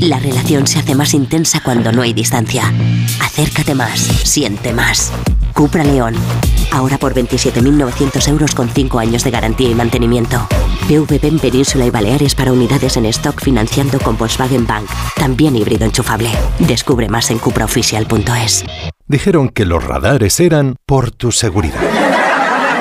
La 0.00 0.18
relación 0.18 0.66
se 0.66 0.78
hace 0.78 0.94
más 0.94 1.12
intensa 1.14 1.60
cuando 1.62 1.92
no 1.92 2.02
hay 2.02 2.12
distancia. 2.12 2.72
Acércate 3.20 3.74
más, 3.74 4.00
siente 4.00 4.72
más. 4.72 5.12
Cupra 5.52 5.84
León. 5.84 6.14
Ahora 6.72 6.98
por 6.98 7.14
27.900 7.14 8.28
euros 8.28 8.54
con 8.54 8.68
5 8.70 8.98
años 8.98 9.24
de 9.24 9.30
garantía 9.30 9.70
y 9.70 9.74
mantenimiento. 9.74 10.48
PVP 10.88 11.26
en 11.26 11.38
Península 11.38 11.86
y 11.86 11.90
Baleares 11.90 12.34
para 12.34 12.52
unidades 12.52 12.96
en 12.96 13.06
stock 13.06 13.40
financiando 13.42 13.98
con 14.00 14.16
Volkswagen 14.16 14.66
Bank. 14.66 14.88
También 15.16 15.54
híbrido 15.54 15.84
enchufable. 15.84 16.30
Descubre 16.60 17.08
más 17.08 17.30
en 17.30 17.38
cupraoficial.es. 17.38 18.64
Dijeron 19.06 19.48
que 19.48 19.66
los 19.66 19.84
radares 19.84 20.40
eran 20.40 20.76
por 20.86 21.10
tu 21.10 21.30
seguridad 21.30 22.09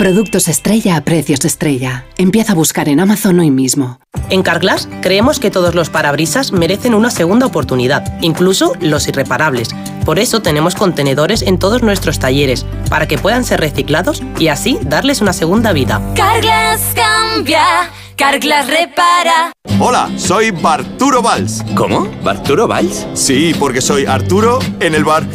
Productos 0.00 0.48
estrella 0.48 0.96
a 0.96 1.02
precios 1.02 1.44
estrella. 1.44 2.06
Empieza 2.16 2.52
a 2.52 2.54
buscar 2.54 2.88
en 2.88 3.00
Amazon 3.00 3.38
hoy 3.38 3.50
mismo. 3.50 4.00
En 4.30 4.42
Carglass 4.42 4.88
creemos 5.02 5.38
que 5.38 5.50
todos 5.50 5.74
los 5.74 5.90
parabrisas 5.90 6.52
merecen 6.52 6.94
una 6.94 7.10
segunda 7.10 7.44
oportunidad, 7.44 8.18
incluso 8.22 8.72
los 8.80 9.06
irreparables. 9.08 9.68
Por 10.06 10.18
eso 10.18 10.40
tenemos 10.40 10.74
contenedores 10.74 11.42
en 11.42 11.58
todos 11.58 11.82
nuestros 11.82 12.18
talleres, 12.18 12.64
para 12.88 13.06
que 13.06 13.18
puedan 13.18 13.44
ser 13.44 13.60
reciclados 13.60 14.22
y 14.38 14.48
así 14.48 14.78
darles 14.80 15.20
una 15.20 15.34
segunda 15.34 15.74
vida. 15.74 16.00
Carglass 16.16 16.80
cambia, 16.94 17.90
Carglass 18.20 18.66
repara. 18.66 19.50
Hola, 19.78 20.10
soy 20.18 20.50
Barturo 20.50 21.22
Valls. 21.22 21.64
¿Cómo? 21.74 22.06
¿Barturo 22.22 22.68
Valls? 22.68 23.06
Sí, 23.14 23.54
porque 23.58 23.80
soy 23.80 24.04
Arturo 24.04 24.58
en 24.78 24.94
el 24.94 25.04
bar. 25.04 25.26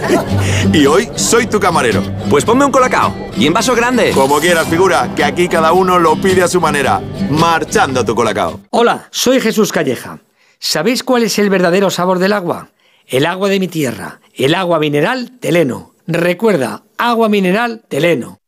y 0.72 0.86
hoy 0.86 1.10
soy 1.16 1.46
tu 1.46 1.60
camarero. 1.60 2.02
Pues 2.30 2.46
ponme 2.46 2.64
un 2.64 2.72
colacao. 2.72 3.14
Y 3.36 3.46
en 3.46 3.52
vaso 3.52 3.74
grande. 3.74 4.12
Como 4.12 4.40
quieras, 4.40 4.66
figura, 4.68 5.10
que 5.14 5.22
aquí 5.22 5.48
cada 5.48 5.74
uno 5.74 5.98
lo 5.98 6.16
pide 6.16 6.42
a 6.42 6.48
su 6.48 6.62
manera. 6.62 7.02
Marchando 7.28 8.06
tu 8.06 8.14
colacao. 8.14 8.60
Hola, 8.70 9.06
soy 9.10 9.38
Jesús 9.38 9.70
Calleja. 9.70 10.20
¿Sabéis 10.58 11.02
cuál 11.02 11.24
es 11.24 11.38
el 11.38 11.50
verdadero 11.50 11.90
sabor 11.90 12.20
del 12.20 12.32
agua? 12.32 12.70
El 13.06 13.26
agua 13.26 13.50
de 13.50 13.60
mi 13.60 13.68
tierra. 13.68 14.22
El 14.32 14.54
agua 14.54 14.78
mineral 14.78 15.38
Teleno. 15.40 15.92
Recuerda, 16.06 16.84
agua 16.96 17.28
mineral 17.28 17.82
Teleno. 17.86 18.38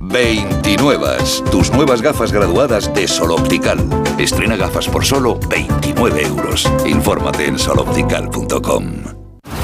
29. 0.00 1.06
Tus 1.50 1.70
nuevas 1.72 2.02
gafas 2.02 2.32
graduadas 2.32 2.92
de 2.94 3.08
Sol 3.08 3.32
Optical. 3.32 3.78
Estrena 4.18 4.56
gafas 4.56 4.88
por 4.88 5.04
solo 5.04 5.38
29 5.48 6.22
euros. 6.22 6.70
Infórmate 6.86 7.46
en 7.46 7.58
soloptical.com. 7.58 8.84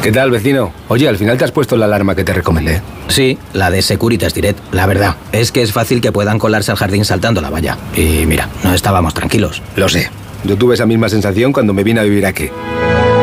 ¿Qué 0.03 0.11
tal, 0.11 0.33
vecino? 0.33 0.73
Oye, 0.89 1.09
al 1.09 1.17
final 1.17 1.39
te 1.39 1.45
has 1.45 1.53
puesto 1.53 1.77
la 1.77 1.85
alarma 1.85 2.17
que 2.17 2.25
te 2.25 2.33
recomendé. 2.33 2.83
Sí, 3.07 3.39
la 3.53 3.71
de 3.71 3.83
Securitas 3.83 4.35
Direct. 4.35 4.59
La 4.73 4.87
verdad, 4.87 5.17
es 5.31 5.53
que 5.53 5.63
es 5.63 5.73
fácil 5.73 6.01
que 6.01 6.11
puedan 6.11 6.41
colarse 6.41 6.73
al 6.73 6.77
jardín 6.77 7.05
saltando 7.05 7.41
la 7.41 7.51
valla. 7.51 7.79
Y 7.95 8.27
mira, 8.27 8.49
no 8.65 8.75
estábamos 8.75 9.15
tranquilos. 9.15 9.63
Lo 9.77 9.89
sé. 9.89 10.11
Yo 10.45 10.57
tuve 10.57 10.75
esa 10.75 10.87
misma 10.87 11.09
sensación 11.09 11.53
cuando 11.53 11.73
me 11.73 11.85
vine 11.85 12.01
a 12.01 12.03
vivir 12.03 12.27
aquí. 12.27 12.51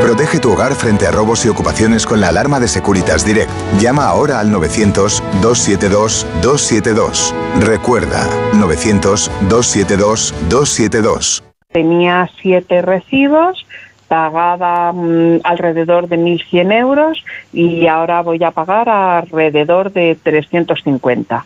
Protege 0.10 0.40
tu 0.40 0.54
hogar 0.54 0.74
frente 0.74 1.06
a 1.06 1.12
robos 1.12 1.46
y 1.46 1.50
ocupaciones 1.50 2.08
con 2.08 2.20
la 2.20 2.30
alarma 2.30 2.60
de 2.60 2.68
Securitas 2.68 3.24
Direct. 3.24 3.52
Llama 3.80 4.08
ahora 4.08 4.40
al 4.40 4.52
900-272-272. 4.52 7.32
Recuerda, 7.60 8.28
900-272-272. 8.54 11.44
Tenía 11.72 12.28
siete 12.42 12.82
recibos, 12.82 13.68
pagaba 14.08 14.92
mm, 14.94 15.42
alrededor 15.44 16.08
de 16.08 16.18
1.100 16.18 16.74
euros 16.74 17.24
y 17.54 17.86
ahora 17.86 18.24
voy 18.24 18.44
a 18.44 18.50
pagar 18.50 18.90
alrededor 18.90 19.94
de 19.94 20.18
350. 20.24 21.46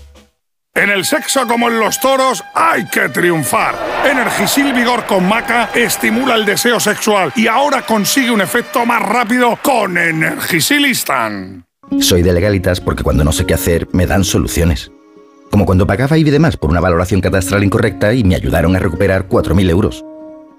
En 0.73 0.89
el 0.89 1.03
sexo 1.03 1.45
como 1.47 1.67
en 1.67 1.81
los 1.81 1.99
toros 1.99 2.41
hay 2.55 2.85
que 2.85 3.09
triunfar. 3.09 3.75
Energisil 4.09 4.71
Vigor 4.71 5.05
con 5.05 5.27
Maca 5.27 5.69
estimula 5.75 6.35
el 6.35 6.45
deseo 6.45 6.79
sexual 6.79 7.33
y 7.35 7.47
ahora 7.47 7.85
consigue 7.85 8.31
un 8.31 8.39
efecto 8.39 8.85
más 8.85 9.01
rápido 9.01 9.59
con 9.61 9.97
Energisilistan. 9.97 11.65
Soy 11.99 12.21
de 12.21 12.31
legalitas 12.31 12.79
porque 12.79 13.03
cuando 13.03 13.25
no 13.25 13.33
sé 13.33 13.45
qué 13.45 13.53
hacer 13.53 13.89
me 13.91 14.07
dan 14.07 14.23
soluciones. 14.23 14.93
Como 15.51 15.65
cuando 15.65 15.85
pagaba 15.85 16.17
y 16.17 16.23
demás 16.23 16.55
por 16.55 16.69
una 16.69 16.79
valoración 16.79 17.19
catastral 17.19 17.65
incorrecta 17.65 18.13
y 18.13 18.23
me 18.23 18.35
ayudaron 18.35 18.73
a 18.77 18.79
recuperar 18.79 19.27
4.000 19.27 19.69
euros. 19.69 20.05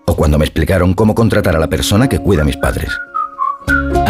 O 0.04 0.14
cuando 0.14 0.38
me 0.38 0.44
explicaron 0.44 0.92
cómo 0.92 1.14
contratar 1.14 1.56
a 1.56 1.58
la 1.58 1.68
persona 1.68 2.10
que 2.10 2.18
cuida 2.18 2.42
a 2.42 2.44
mis 2.44 2.58
padres. 2.58 2.90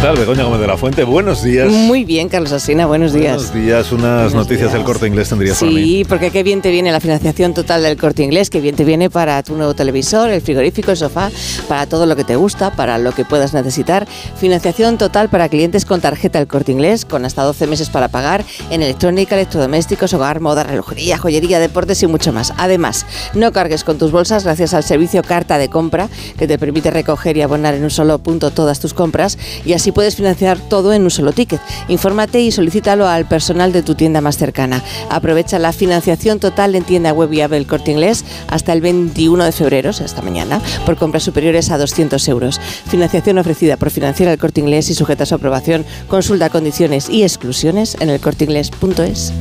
Tal, 0.00 0.16
Begoña 0.16 0.44
Gómez 0.44 0.60
de 0.60 0.66
la 0.66 0.78
Fuente? 0.78 1.04
Buenos 1.04 1.42
días. 1.42 1.68
Muy 1.70 2.04
bien, 2.04 2.30
Carlos 2.30 2.52
Asina, 2.52 2.86
buenos 2.86 3.12
días. 3.12 3.36
Buenos 3.36 3.54
días, 3.54 3.92
unas 3.92 4.32
noticias 4.32 4.72
del 4.72 4.82
corte 4.82 5.06
inglés 5.06 5.28
tendrías 5.28 5.58
para 5.58 5.70
mí. 5.70 5.82
Sí, 5.82 6.04
porque 6.08 6.30
qué 6.30 6.42
bien 6.42 6.62
te 6.62 6.70
viene 6.70 6.90
la 6.90 7.00
financiación 7.00 7.52
total 7.52 7.82
del 7.82 7.98
corte 7.98 8.22
inglés, 8.22 8.48
qué 8.48 8.62
bien 8.62 8.76
te 8.76 8.84
viene 8.84 9.10
para 9.10 9.42
tu 9.42 9.56
nuevo 9.56 9.74
televisor, 9.74 10.30
el 10.30 10.40
frigorífico, 10.40 10.90
el 10.90 10.96
sofá, 10.96 11.30
para 11.68 11.86
todo 11.86 12.06
lo 12.06 12.16
que 12.16 12.24
te 12.24 12.36
gusta, 12.36 12.70
para 12.70 12.96
lo 12.96 13.12
que 13.12 13.26
puedas 13.26 13.52
necesitar. 13.52 14.08
Financiación 14.36 14.96
total 14.96 15.28
para 15.28 15.50
clientes 15.50 15.84
con 15.84 16.00
tarjeta 16.00 16.38
del 16.38 16.48
corte 16.48 16.72
inglés, 16.72 17.04
con 17.04 17.26
hasta 17.26 17.42
12 17.42 17.66
meses 17.66 17.90
para 17.90 18.08
pagar, 18.08 18.42
en 18.70 18.80
electrónica, 18.80 19.34
electrodomésticos, 19.34 20.14
hogar, 20.14 20.40
moda, 20.40 20.62
relojería, 20.62 21.18
joyería, 21.18 21.58
deportes 21.58 22.02
y 22.02 22.06
mucho 22.06 22.32
más. 22.32 22.54
Además, 22.56 23.04
no 23.34 23.52
cargues 23.52 23.84
con 23.84 23.98
tus 23.98 24.12
bolsas 24.12 24.44
gracias 24.44 24.72
al 24.72 24.82
servicio 24.82 25.22
Carta 25.22 25.58
de 25.58 25.68
Compra, 25.68 26.08
que 26.38 26.46
te 26.46 26.58
permite 26.58 26.90
recoger 26.90 27.36
y 27.36 27.42
abonar 27.42 27.74
en 27.74 27.84
un 27.84 27.90
solo 27.90 28.18
punto 28.18 28.50
todas 28.50 28.80
tus 28.80 28.94
compras 28.94 29.36
y 29.66 29.74
así 29.74 29.89
puedes 29.92 30.16
financiar 30.16 30.58
todo 30.58 30.92
en 30.92 31.02
un 31.02 31.10
solo 31.10 31.32
ticket. 31.32 31.60
Infórmate 31.88 32.40
y 32.40 32.52
solicítalo 32.52 33.08
al 33.08 33.26
personal 33.26 33.72
de 33.72 33.82
tu 33.82 33.94
tienda 33.94 34.20
más 34.20 34.36
cercana. 34.36 34.82
Aprovecha 35.08 35.58
la 35.58 35.72
financiación 35.72 36.40
total 36.40 36.74
en 36.74 36.84
tienda 36.84 37.12
web 37.12 37.32
y 37.32 37.40
el 37.40 37.66
Corte 37.66 37.90
Inglés 37.90 38.24
hasta 38.48 38.72
el 38.72 38.80
21 38.80 39.44
de 39.44 39.52
febrero, 39.52 39.90
o 39.90 39.92
sea, 39.92 40.06
hasta 40.06 40.22
mañana, 40.22 40.60
por 40.86 40.96
compras 40.96 41.22
superiores 41.22 41.70
a 41.70 41.78
200 41.78 42.26
euros. 42.28 42.60
Financiación 42.86 43.38
ofrecida 43.38 43.76
por 43.76 43.90
Financiera 43.90 44.32
el 44.32 44.38
Corte 44.38 44.60
Inglés 44.60 44.90
y 44.90 44.94
sujeta 44.94 45.24
a 45.24 45.26
su 45.26 45.34
aprobación. 45.34 45.84
Consulta 46.08 46.50
condiciones 46.50 47.08
y 47.08 47.22
exclusiones 47.22 47.96
en 48.00 48.10
elcorteinglés.es. 48.10 49.32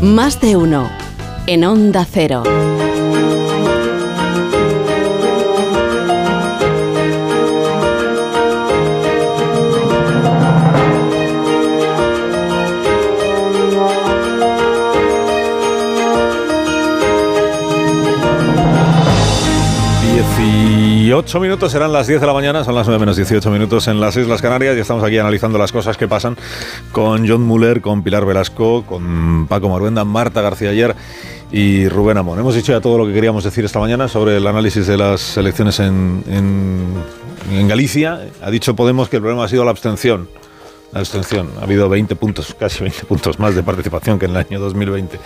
Más 0.00 0.40
de 0.40 0.56
uno. 0.56 0.90
En 1.46 1.64
Onda 1.64 2.06
Cero. 2.10 2.42
8 21.24 21.38
minutos 21.38 21.70
serán 21.70 21.92
las 21.92 22.08
10 22.08 22.20
de 22.20 22.26
la 22.26 22.32
mañana, 22.32 22.64
son 22.64 22.74
las 22.74 22.84
9 22.84 22.98
menos 22.98 23.16
18 23.16 23.48
minutos 23.52 23.86
en 23.86 24.00
las 24.00 24.16
Islas 24.16 24.42
Canarias 24.42 24.76
y 24.76 24.80
estamos 24.80 25.04
aquí 25.04 25.18
analizando 25.18 25.56
las 25.56 25.70
cosas 25.70 25.96
que 25.96 26.08
pasan 26.08 26.36
con 26.90 27.28
John 27.28 27.42
Muller, 27.42 27.80
con 27.80 28.02
Pilar 28.02 28.26
Velasco, 28.26 28.84
con 28.84 29.46
Paco 29.46 29.68
Maruenda, 29.68 30.04
Marta 30.04 30.42
García 30.42 30.70
ayer 30.70 30.96
y 31.52 31.88
Rubén 31.88 32.18
Amón. 32.18 32.40
Hemos 32.40 32.56
dicho 32.56 32.72
ya 32.72 32.80
todo 32.80 32.98
lo 32.98 33.06
que 33.06 33.12
queríamos 33.12 33.44
decir 33.44 33.64
esta 33.64 33.78
mañana 33.78 34.08
sobre 34.08 34.36
el 34.36 34.46
análisis 34.48 34.88
de 34.88 34.96
las 34.96 35.36
elecciones 35.36 35.78
en, 35.78 36.24
en, 36.26 36.88
en 37.52 37.68
Galicia. 37.68 38.20
Ha 38.42 38.50
dicho 38.50 38.74
Podemos 38.74 39.08
que 39.08 39.16
el 39.16 39.22
problema 39.22 39.44
ha 39.44 39.48
sido 39.48 39.64
la 39.64 39.70
abstención. 39.70 40.28
La 40.92 41.00
abstención. 41.00 41.48
Ha 41.60 41.64
habido 41.64 41.88
20 41.88 42.14
puntos, 42.16 42.54
casi 42.58 42.80
20 42.84 43.04
puntos 43.06 43.38
más 43.38 43.54
de 43.54 43.62
participación 43.62 44.18
que 44.18 44.26
en 44.26 44.32
el 44.32 44.36
año 44.36 44.60
2020. 44.60 45.18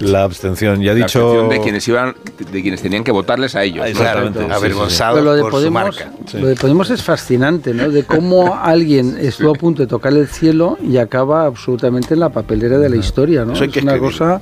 La 0.00 0.24
abstención. 0.24 0.82
Ya 0.82 0.90
ha 0.92 0.94
La 0.94 1.06
dicho. 1.06 1.20
abstención 1.20 1.48
de 1.48 1.60
quienes 1.62 1.88
iban, 1.88 2.14
de 2.52 2.62
quienes 2.62 2.82
tenían 2.82 3.02
que 3.02 3.12
votarles 3.12 3.56
a 3.56 3.64
ellos. 3.64 3.86
Exactamente. 3.86 4.40
Claro. 4.40 4.54
Avergonzado 4.54 5.14
Pero 5.14 5.24
lo 5.24 5.34
de 5.34 5.42
Podemos, 5.50 6.04
Lo 6.34 6.46
de 6.48 6.54
Podemos 6.56 6.90
es 6.90 7.02
fascinante, 7.02 7.72
¿no? 7.72 7.88
De 7.90 8.04
cómo 8.04 8.54
alguien 8.62 9.16
estuvo 9.18 9.50
a 9.52 9.54
punto 9.54 9.80
de 9.82 9.88
tocar 9.88 10.12
el 10.12 10.26
cielo 10.28 10.76
y 10.86 10.98
acaba 10.98 11.46
absolutamente 11.46 12.12
en 12.14 12.20
la 12.20 12.28
papelera 12.28 12.78
de 12.78 12.88
la 12.90 12.96
historia, 12.96 13.44
¿no? 13.44 13.54
Eso 13.54 13.62
hay 13.64 13.68
Es 13.70 13.74
que 13.74 13.80
una 13.80 13.98
cosa 13.98 14.40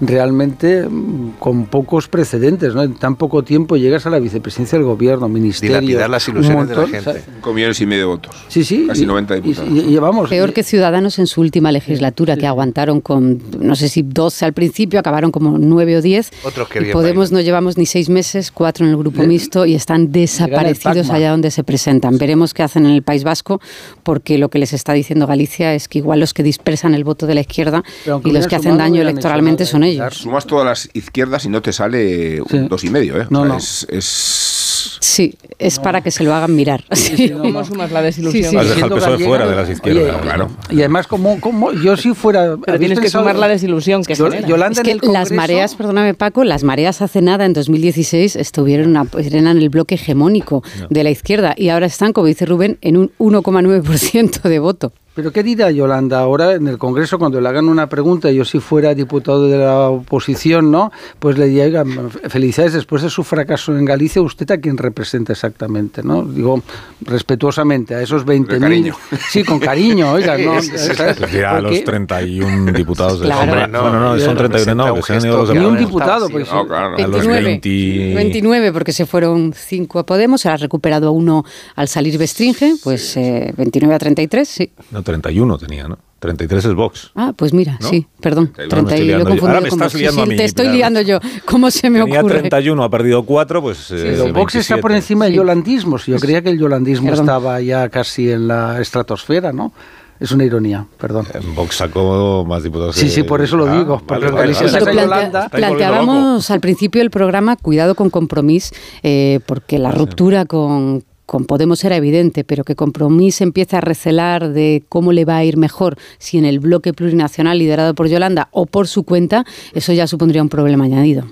realmente 0.00 0.86
mm, 0.88 1.32
con 1.38 1.66
pocos 1.66 2.08
precedentes, 2.08 2.74
¿no? 2.74 2.82
En 2.82 2.94
tan 2.94 3.16
poco 3.16 3.42
tiempo 3.42 3.76
llegas 3.76 4.06
a 4.06 4.10
la 4.10 4.18
vicepresidencia 4.18 4.78
del 4.78 4.86
gobierno, 4.86 5.28
ministerio. 5.28 5.78
Dilapidar 5.80 6.10
las 6.10 6.28
ilusiones 6.28 6.68
de 6.68 6.74
la 6.76 6.82
gente. 6.82 6.98
o 6.98 7.12
sea, 7.12 7.22
Cinco 7.22 7.52
millones 7.52 7.80
y 7.80 7.86
medio 7.86 8.00
de 8.02 8.06
votos. 8.06 8.34
Sí, 8.48 8.64
sí. 8.64 8.86
Casi 8.88 9.02
y- 9.02 9.06
90 9.06 9.36
y- 9.36 9.40
diputados. 9.40 9.70
y 9.72 9.82
llevamos 9.82 10.15
vamos. 10.16 10.30
Peor 10.30 10.52
que 10.52 10.62
Ciudadanos 10.62 11.18
en 11.18 11.26
su 11.26 11.40
última 11.40 11.70
legislatura, 11.72 12.36
que 12.36 12.46
aguantaron 12.46 13.00
con, 13.00 13.40
no 13.60 13.74
sé 13.76 13.88
si 13.88 14.02
12 14.02 14.44
al 14.44 14.52
principio, 14.52 14.98
acabaron 15.00 15.30
como 15.30 15.58
9 15.58 15.96
o 15.98 16.02
10. 16.02 16.30
Otros 16.44 16.68
que 16.68 16.78
y 16.78 16.82
bien 16.84 16.92
Podemos 16.92 17.32
no 17.32 17.40
llevamos 17.40 17.76
ni 17.78 17.86
seis 17.86 18.08
meses, 18.08 18.50
cuatro 18.50 18.84
en 18.84 18.90
el 18.92 18.96
grupo 18.96 19.22
Le- 19.22 19.28
mixto 19.28 19.66
y 19.66 19.74
están 19.74 20.12
desaparecidos 20.12 21.10
allá 21.10 21.30
donde 21.30 21.50
se 21.50 21.62
presentan. 21.64 22.18
Veremos 22.18 22.54
qué 22.54 22.62
hacen 22.62 22.86
en 22.86 22.92
el 22.92 23.02
País 23.02 23.24
Vasco, 23.24 23.60
porque 24.02 24.38
lo 24.38 24.48
que 24.48 24.58
les 24.58 24.72
está 24.72 24.92
diciendo 24.92 25.26
Galicia 25.26 25.74
es 25.74 25.88
que 25.88 25.98
igual 25.98 26.20
los 26.20 26.34
que 26.34 26.42
dispersan 26.42 26.94
el 26.94 27.04
voto 27.04 27.26
de 27.26 27.34
la 27.34 27.40
izquierda 27.42 27.82
y 28.24 28.30
los 28.32 28.46
que 28.46 28.56
hacen 28.56 28.78
daño 28.78 29.02
electoralmente 29.02 29.64
son 29.66 29.84
ellos. 29.84 30.14
Sumas 30.14 30.46
todas 30.46 30.64
las 30.64 30.88
izquierdas 30.94 31.44
y 31.44 31.48
no 31.48 31.62
te 31.62 31.72
sale 31.72 32.40
un 32.40 32.68
dos 32.68 32.84
y 32.84 32.90
medio, 32.90 33.20
¿eh? 33.20 33.26
O 33.28 33.32
No, 33.32 33.40
sea, 33.40 33.48
no. 33.48 33.56
Es, 33.58 33.86
es- 33.90 34.75
Sí, 35.00 35.34
es 35.58 35.78
para 35.78 36.00
que 36.00 36.10
se 36.10 36.24
lo 36.24 36.34
hagan 36.34 36.54
mirar. 36.54 36.84
Sí. 36.92 37.30
¿Cómo 37.30 37.64
sumas 37.64 37.90
la 37.92 38.02
desilusión? 38.02 38.44
Sí, 38.44 38.48
sí. 38.50 38.56
Has 38.56 38.68
dejado 38.68 38.94
el 38.96 39.00
Siendo 39.00 39.16
PSOE 39.16 39.26
fuera 39.28 39.46
de 39.46 39.56
las 39.56 39.68
izquierdas. 39.70 40.14
oye, 40.14 40.22
claro. 40.22 40.48
Y 40.70 40.78
además, 40.80 41.06
como, 41.06 41.40
como 41.40 41.72
yo 41.72 41.96
si 41.96 42.14
fuera... 42.14 42.56
Pero 42.64 42.78
tienes 42.78 43.00
que 43.00 43.08
sumar 43.10 43.36
la 43.36 43.48
desilusión 43.48 44.02
que 44.04 44.14
Yo-. 44.14 44.28
Yolanda 44.46 44.82
Es 44.82 44.88
en 44.88 44.98
que 45.00 45.06
las 45.08 45.30
mareas, 45.32 45.74
perdóname 45.74 46.14
Paco, 46.14 46.44
las 46.44 46.62
mareas 46.64 47.02
hace 47.02 47.22
nada, 47.22 47.44
en 47.46 47.52
2016, 47.52 48.36
estuvieron 48.36 48.96
a- 48.96 49.06
eran 49.18 49.46
el 49.58 49.68
bloque 49.70 49.94
hegemónico 49.96 50.62
de 50.90 51.04
la 51.04 51.10
izquierda 51.10 51.54
y 51.56 51.68
ahora 51.70 51.86
están, 51.86 52.12
como 52.12 52.26
dice 52.26 52.46
Rubén, 52.46 52.78
en 52.80 52.96
un 52.96 53.12
1,9% 53.18 54.42
de 54.42 54.58
voto. 54.58 54.92
Pero 55.16 55.32
¿qué 55.32 55.42
dirá 55.42 55.70
Yolanda 55.70 56.20
ahora 56.20 56.52
en 56.54 56.68
el 56.68 56.76
Congreso 56.78 57.18
cuando 57.18 57.40
le 57.40 57.48
hagan 57.48 57.68
una 57.68 57.88
pregunta? 57.88 58.30
Yo 58.30 58.44
si 58.44 58.60
fuera 58.60 58.94
diputado 58.94 59.48
de 59.48 59.56
la 59.58 59.88
oposición, 59.88 60.70
¿no? 60.70 60.92
Pues 61.18 61.38
le 61.38 61.46
diría, 61.46 61.64
"Oiga, 61.64 61.84
felicidades 62.28 62.74
después 62.74 63.02
de 63.02 63.08
su 63.10 63.24
fracaso 63.24 63.76
en 63.76 63.84
Galicia, 63.86 64.20
¿usted 64.20 64.50
a 64.50 64.58
quién 64.58 64.76
representa 64.76 65.32
exactamente? 65.32 66.02
¿no? 66.02 66.22
Digo, 66.22 66.62
respetuosamente, 67.00 67.94
a 67.94 68.02
esos 68.02 68.24
20.000. 68.26 68.60
cariño. 68.60 68.94
Sí, 69.30 69.42
con 69.42 69.58
cariño, 69.58 70.12
oiga, 70.12 70.36
¿no? 70.38 70.52
A 70.52 71.60
los 71.60 71.70
Porque- 71.72 71.82
31 71.84 72.72
diputados 72.72 73.20
de 73.20 73.26
Claro. 73.26 73.42
Hombre, 73.42 73.68
no, 73.68 73.90
no, 73.90 74.00
no, 74.00 74.18
son 74.20 74.36
31, 74.36 74.74
no, 74.86 74.94
que 74.96 75.02
sean 75.02 75.24
ido 75.24 75.38
los 75.38 75.50
Ni 75.54 75.64
un 75.64 75.78
diputado, 75.78 76.28
porque 76.28 76.46
No, 76.52 76.66
claro. 76.66 76.96
A 76.96 77.00
los 77.06 77.26
29, 77.26 77.42
20. 77.42 78.14
29, 78.14 78.72
porque 78.72 78.92
se 78.92 79.06
fueron 79.06 79.52
5 79.56 79.98
a 80.00 80.06
Podemos, 80.06 80.42
se 80.42 80.48
ha 80.48 80.56
recuperado 80.56 81.12
uno 81.12 81.44
al 81.74 81.88
salir 81.88 82.18
Bestringe, 82.18 82.74
pues 82.82 83.16
eh, 83.16 83.52
29 83.56 83.94
a 83.94 83.98
33, 83.98 84.48
sí. 84.48 84.70
No, 84.90 85.02
31 85.06 85.56
tenía, 85.58 85.86
¿no? 85.88 85.98
33 86.18 86.64
es 86.64 86.74
Vox. 86.74 87.12
Ah, 87.14 87.32
pues 87.36 87.52
mira, 87.54 87.78
¿No? 87.80 87.88
sí, 87.88 88.06
perdón. 88.20 88.52
Ahora 88.58 88.64
me 88.64 88.68
30 88.68 88.94
estoy 88.94 88.96
y 88.96 88.98
lo 88.98 89.04
he 89.04 89.06
liando 89.06 89.24
yo. 89.24 89.28
confundido 89.30 89.48
Ahora 89.48 89.60
me 89.60 89.68
estás 89.68 89.92
Vox. 89.92 90.00
liando 90.00 90.16
Sí, 90.16 90.20
a 90.22 90.26
mí, 90.30 90.36
Te 90.36 90.44
estoy 90.44 90.64
Pilar. 90.64 90.76
liando 90.76 91.00
yo. 91.02 91.20
¿Cómo 91.44 91.70
se 91.70 91.90
me 91.90 91.98
Tenía 92.00 92.20
ocurre? 92.20 92.38
31, 92.40 92.82
ha 92.84 92.90
perdido 92.90 93.22
4, 93.24 93.62
pues. 93.62 93.90
eh, 93.92 94.16
Pero 94.18 94.32
Vox 94.32 94.54
está 94.56 94.74
por 94.78 94.90
27. 94.90 94.96
encima 94.96 95.24
del 95.26 95.34
yolandismo. 95.34 95.98
Si 95.98 96.10
yo 96.10 96.18
creía 96.18 96.42
que 96.42 96.50
el 96.50 96.58
yolandismo 96.58 97.06
Perdón. 97.10 97.24
estaba 97.24 97.60
ya 97.60 97.88
casi 97.88 98.30
en 98.30 98.48
la 98.48 98.80
estratosfera, 98.80 99.52
¿no? 99.52 99.72
Es 100.18 100.32
una 100.32 100.44
ironía, 100.44 100.86
perdón. 100.98 101.26
Vox 101.54 101.76
sacó 101.76 102.44
más 102.48 102.62
diputados. 102.62 102.96
Sí, 102.96 103.04
que- 103.04 103.10
sí, 103.10 103.22
por 103.22 103.42
eso 103.42 103.58
lo 103.58 103.66
Ah, 103.66 103.78
digo, 103.78 104.02
vale, 104.06 104.30
vale, 104.30 104.54
vale. 104.54 104.94
plantea- 104.94 105.50
planteábamos 105.50 106.50
al 106.50 106.60
principio 106.60 107.00
del 107.02 107.10
programa 107.10 107.56
cuidado 107.56 107.94
con 107.94 108.08
Compromís, 108.08 108.72
eh, 109.02 109.40
porque 109.46 109.78
la 109.78 109.90
ruptura 109.92 110.46
con, 110.46 111.04
con 111.26 111.44
Podemos 111.44 111.84
era 111.84 111.96
evidente, 111.96 112.44
pero 112.44 112.64
que 112.64 112.76
Compromís 112.76 113.40
empieza 113.40 113.78
a 113.78 113.80
recelar 113.80 114.52
de 114.52 114.84
cómo 114.88 115.12
le 115.12 115.24
va 115.24 115.36
a 115.36 115.44
ir 115.44 115.56
mejor 115.56 115.96
si 116.18 116.38
en 116.38 116.44
el 116.44 116.60
bloque 116.60 116.92
plurinacional 116.92 117.58
liderado 117.58 117.94
por 117.94 118.08
Yolanda 118.08 118.48
o 118.52 118.66
por 118.66 118.88
su 118.88 119.02
cuenta, 119.02 119.44
eso 119.74 119.92
ya 119.92 120.06
supondría 120.06 120.42
un 120.42 120.48
problema 120.48 120.84
añadido. 120.84 121.24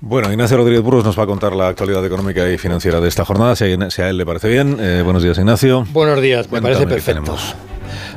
Bueno, 0.00 0.30
Ignacio 0.30 0.58
Rodríguez 0.58 0.82
Burgos 0.82 1.04
nos 1.04 1.18
va 1.18 1.22
a 1.22 1.26
contar 1.26 1.56
la 1.56 1.68
actualidad 1.68 2.04
económica 2.04 2.48
y 2.50 2.58
financiera 2.58 3.00
de 3.00 3.08
esta 3.08 3.24
jornada, 3.24 3.56
si 3.56 3.64
a, 3.64 4.08
él 4.10 4.18
le 4.18 4.26
parece 4.26 4.48
bien. 4.48 4.76
Eh, 4.78 5.00
buenos 5.02 5.22
días, 5.22 5.38
Ignacio. 5.38 5.86
Buenos 5.92 6.20
días, 6.20 6.46
me 6.46 6.60
Cuéntame 6.60 6.74
parece 6.74 6.88
qué 6.88 7.12
perfecto. 7.12 7.36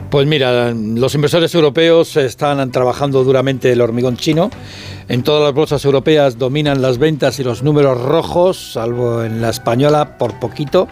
Pues 0.10 0.26
mira, 0.26 0.74
los 0.74 1.16
inversores 1.16 1.54
europeos 1.54 2.16
están 2.16 2.72
trabajando 2.72 3.26
duramente 3.26 3.74
el 3.74 3.82
hormigón 3.82 4.16
chino. 4.16 4.50
En 5.10 5.22
todas 5.22 5.44
las 5.44 5.54
bolsas 5.54 5.84
europeas 5.84 6.38
dominan 6.38 6.82
las 6.82 6.98
ventas 6.98 7.40
y 7.40 7.44
los 7.44 7.62
números 7.62 8.02
rojos, 8.02 8.74
salvo 8.74 9.24
en 9.24 9.42
la 9.42 9.50
española 9.50 10.18
por 10.18 10.40
poquito, 10.40 10.88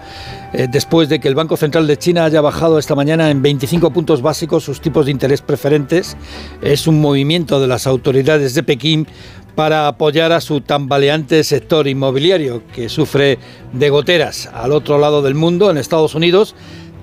eh, 0.52 0.68
después 0.69 1.08
de 1.08 1.19
que 1.19 1.30
el 1.30 1.35
Banco 1.35 1.56
Central 1.56 1.88
de 1.88 1.98
China 1.98 2.26
haya 2.26 2.42
bajado 2.42 2.77
esta 2.77 2.94
mañana 2.94 3.32
en 3.32 3.42
25 3.42 3.92
puntos 3.92 4.22
básicos 4.22 4.66
sus 4.66 4.82
tipos 4.82 5.06
de 5.06 5.11
interés 5.11 5.42
preferentes. 5.42 6.18
Es 6.61 6.85
un 6.85 7.00
movimiento 7.00 7.61
de 7.61 7.68
las 7.68 7.88
autoridades 7.88 8.53
de 8.53 8.64
Pekín 8.64 9.08
para 9.56 9.88
apoyar 9.88 10.34
a 10.34 10.42
su 10.42 10.61
tambaleante 10.61 11.44
sector 11.45 11.88
inmobiliario, 11.88 12.64
que 12.74 12.90
sufre 12.90 13.40
de 13.72 13.90
goteras 13.90 14.50
al 14.53 14.74
otro 14.74 14.98
lado 14.98 15.22
del 15.22 15.35
mundo, 15.35 15.72
en 15.72 15.77
Estados 15.77 16.16
Unidos. 16.16 16.56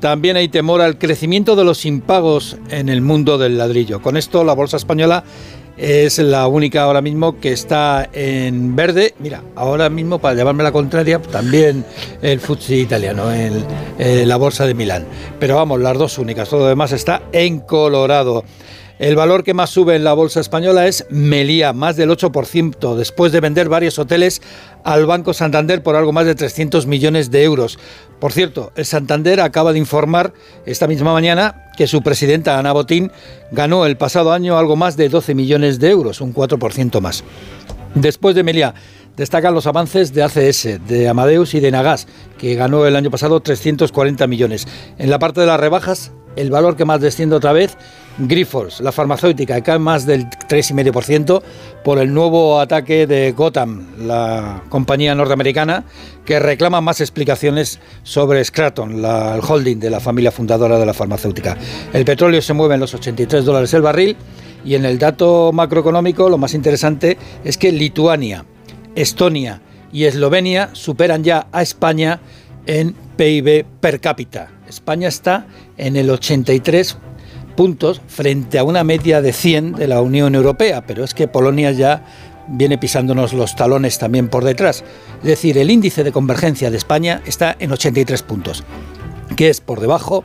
También 0.02 0.36
hay 0.36 0.48
temor 0.48 0.80
al 0.80 0.98
crecimiento 0.98 1.54
de 1.54 1.62
los 1.62 1.86
impagos 1.86 2.56
en 2.70 2.88
el 2.88 3.02
mundo 3.02 3.38
del 3.38 3.56
ladrillo. 3.56 4.02
Con 4.02 4.16
esto, 4.16 4.42
la 4.42 4.52
bolsa 4.52 4.76
española 4.76 5.22
es 5.76 6.18
la 6.18 6.48
única 6.48 6.82
ahora 6.82 7.00
mismo 7.00 7.38
que 7.38 7.52
está 7.52 8.10
en 8.12 8.74
verde. 8.74 9.14
Mira, 9.20 9.44
ahora 9.54 9.88
mismo, 9.90 10.18
para 10.18 10.34
llevarme 10.34 10.64
la 10.64 10.72
contraria, 10.72 11.22
también 11.22 11.84
el 12.20 12.40
FTSE 12.40 12.78
italiano, 12.78 13.30
eh, 13.30 14.24
la 14.26 14.36
bolsa 14.38 14.66
de 14.66 14.74
Milán. 14.74 15.06
Pero 15.38 15.54
vamos, 15.54 15.78
las 15.78 15.96
dos 15.96 16.18
únicas. 16.18 16.48
Todo 16.48 16.62
lo 16.62 16.66
demás 16.66 16.90
está 16.90 17.22
en 17.30 17.60
colorado. 17.60 18.42
El 19.02 19.16
valor 19.16 19.42
que 19.42 19.52
más 19.52 19.70
sube 19.70 19.96
en 19.96 20.04
la 20.04 20.12
bolsa 20.12 20.38
española 20.38 20.86
es 20.86 21.06
Melía, 21.10 21.72
más 21.72 21.96
del 21.96 22.10
8%, 22.10 22.94
después 22.94 23.32
de 23.32 23.40
vender 23.40 23.68
varios 23.68 23.98
hoteles 23.98 24.40
al 24.84 25.06
Banco 25.06 25.34
Santander 25.34 25.82
por 25.82 25.96
algo 25.96 26.12
más 26.12 26.24
de 26.24 26.36
300 26.36 26.86
millones 26.86 27.32
de 27.32 27.42
euros. 27.42 27.80
Por 28.20 28.30
cierto, 28.30 28.70
el 28.76 28.84
Santander 28.84 29.40
acaba 29.40 29.72
de 29.72 29.80
informar 29.80 30.32
esta 30.66 30.86
misma 30.86 31.12
mañana 31.12 31.64
que 31.76 31.88
su 31.88 32.00
presidenta 32.02 32.60
Ana 32.60 32.70
Botín 32.70 33.10
ganó 33.50 33.86
el 33.86 33.96
pasado 33.96 34.32
año 34.32 34.56
algo 34.56 34.76
más 34.76 34.96
de 34.96 35.08
12 35.08 35.34
millones 35.34 35.80
de 35.80 35.90
euros, 35.90 36.20
un 36.20 36.32
4% 36.32 37.00
más. 37.00 37.24
Después 37.96 38.36
de 38.36 38.44
Meliá, 38.44 38.72
destacan 39.16 39.52
los 39.52 39.66
avances 39.66 40.14
de 40.14 40.22
ACS, 40.22 40.78
de 40.86 41.08
Amadeus 41.08 41.54
y 41.54 41.60
de 41.60 41.72
Nagas, 41.72 42.06
que 42.38 42.54
ganó 42.54 42.86
el 42.86 42.94
año 42.94 43.10
pasado 43.10 43.40
340 43.40 44.28
millones. 44.28 44.68
En 44.96 45.10
la 45.10 45.18
parte 45.18 45.40
de 45.40 45.48
las 45.48 45.58
rebajas, 45.58 46.12
el 46.36 46.50
valor 46.50 46.76
que 46.76 46.84
más 46.84 47.00
desciende 47.00 47.34
otra 47.34 47.52
vez, 47.52 47.76
Grifols, 48.18 48.80
la 48.80 48.92
farmacéutica, 48.92 49.60
cae 49.62 49.78
más 49.78 50.04
del 50.06 50.26
3,5% 50.28 51.42
por 51.82 51.98
el 51.98 52.12
nuevo 52.12 52.60
ataque 52.60 53.06
de 53.06 53.32
Gotham, 53.32 53.86
la 54.06 54.62
compañía 54.68 55.14
norteamericana, 55.14 55.84
que 56.24 56.38
reclama 56.38 56.80
más 56.80 57.00
explicaciones 57.00 57.80
sobre 58.02 58.44
Scraton, 58.44 59.00
la- 59.02 59.34
el 59.34 59.40
holding 59.46 59.78
de 59.78 59.90
la 59.90 60.00
familia 60.00 60.30
fundadora 60.30 60.78
de 60.78 60.86
la 60.86 60.94
farmacéutica. 60.94 61.56
El 61.92 62.04
petróleo 62.04 62.42
se 62.42 62.52
mueve 62.52 62.74
en 62.74 62.80
los 62.80 62.94
83 62.94 63.44
dólares 63.44 63.72
el 63.74 63.82
barril 63.82 64.16
y 64.64 64.74
en 64.74 64.84
el 64.84 64.98
dato 64.98 65.50
macroeconómico 65.52 66.28
lo 66.28 66.38
más 66.38 66.54
interesante 66.54 67.18
es 67.44 67.56
que 67.58 67.72
Lituania, 67.72 68.44
Estonia 68.94 69.62
y 69.92 70.04
Eslovenia 70.04 70.70
superan 70.74 71.24
ya 71.24 71.46
a 71.50 71.62
España 71.62 72.20
en 72.66 72.94
PIB 73.16 73.64
per 73.80 74.00
cápita. 74.00 74.50
España 74.68 75.08
está 75.08 75.46
en 75.76 75.96
el 75.96 76.08
83 76.10 76.96
puntos 77.52 78.00
frente 78.06 78.58
a 78.58 78.64
una 78.64 78.84
media 78.84 79.20
de 79.22 79.32
100 79.32 79.72
de 79.74 79.86
la 79.86 80.00
Unión 80.00 80.34
Europea, 80.34 80.84
pero 80.86 81.04
es 81.04 81.14
que 81.14 81.28
Polonia 81.28 81.70
ya 81.72 82.04
viene 82.48 82.78
pisándonos 82.78 83.32
los 83.32 83.56
talones 83.56 83.98
también 83.98 84.28
por 84.28 84.44
detrás. 84.44 84.84
Es 85.20 85.28
decir, 85.28 85.58
el 85.58 85.70
índice 85.70 86.04
de 86.04 86.12
convergencia 86.12 86.70
de 86.70 86.76
España 86.76 87.22
está 87.26 87.56
en 87.58 87.72
83 87.72 88.22
puntos, 88.22 88.64
que 89.36 89.48
es 89.48 89.60
por 89.60 89.80
debajo 89.80 90.24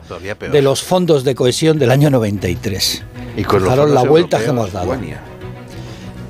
de 0.51 0.61
los 0.61 0.83
fondos 0.83 1.23
de 1.23 1.35
cohesión 1.35 1.79
del 1.79 1.91
año 1.91 2.09
93. 2.09 3.03
Y 3.37 3.43
con 3.43 3.63
los 3.63 3.89
la 3.89 4.03
vuelta 4.03 4.39
que 4.39 4.45
hemos 4.45 4.73
dado. 4.73 4.95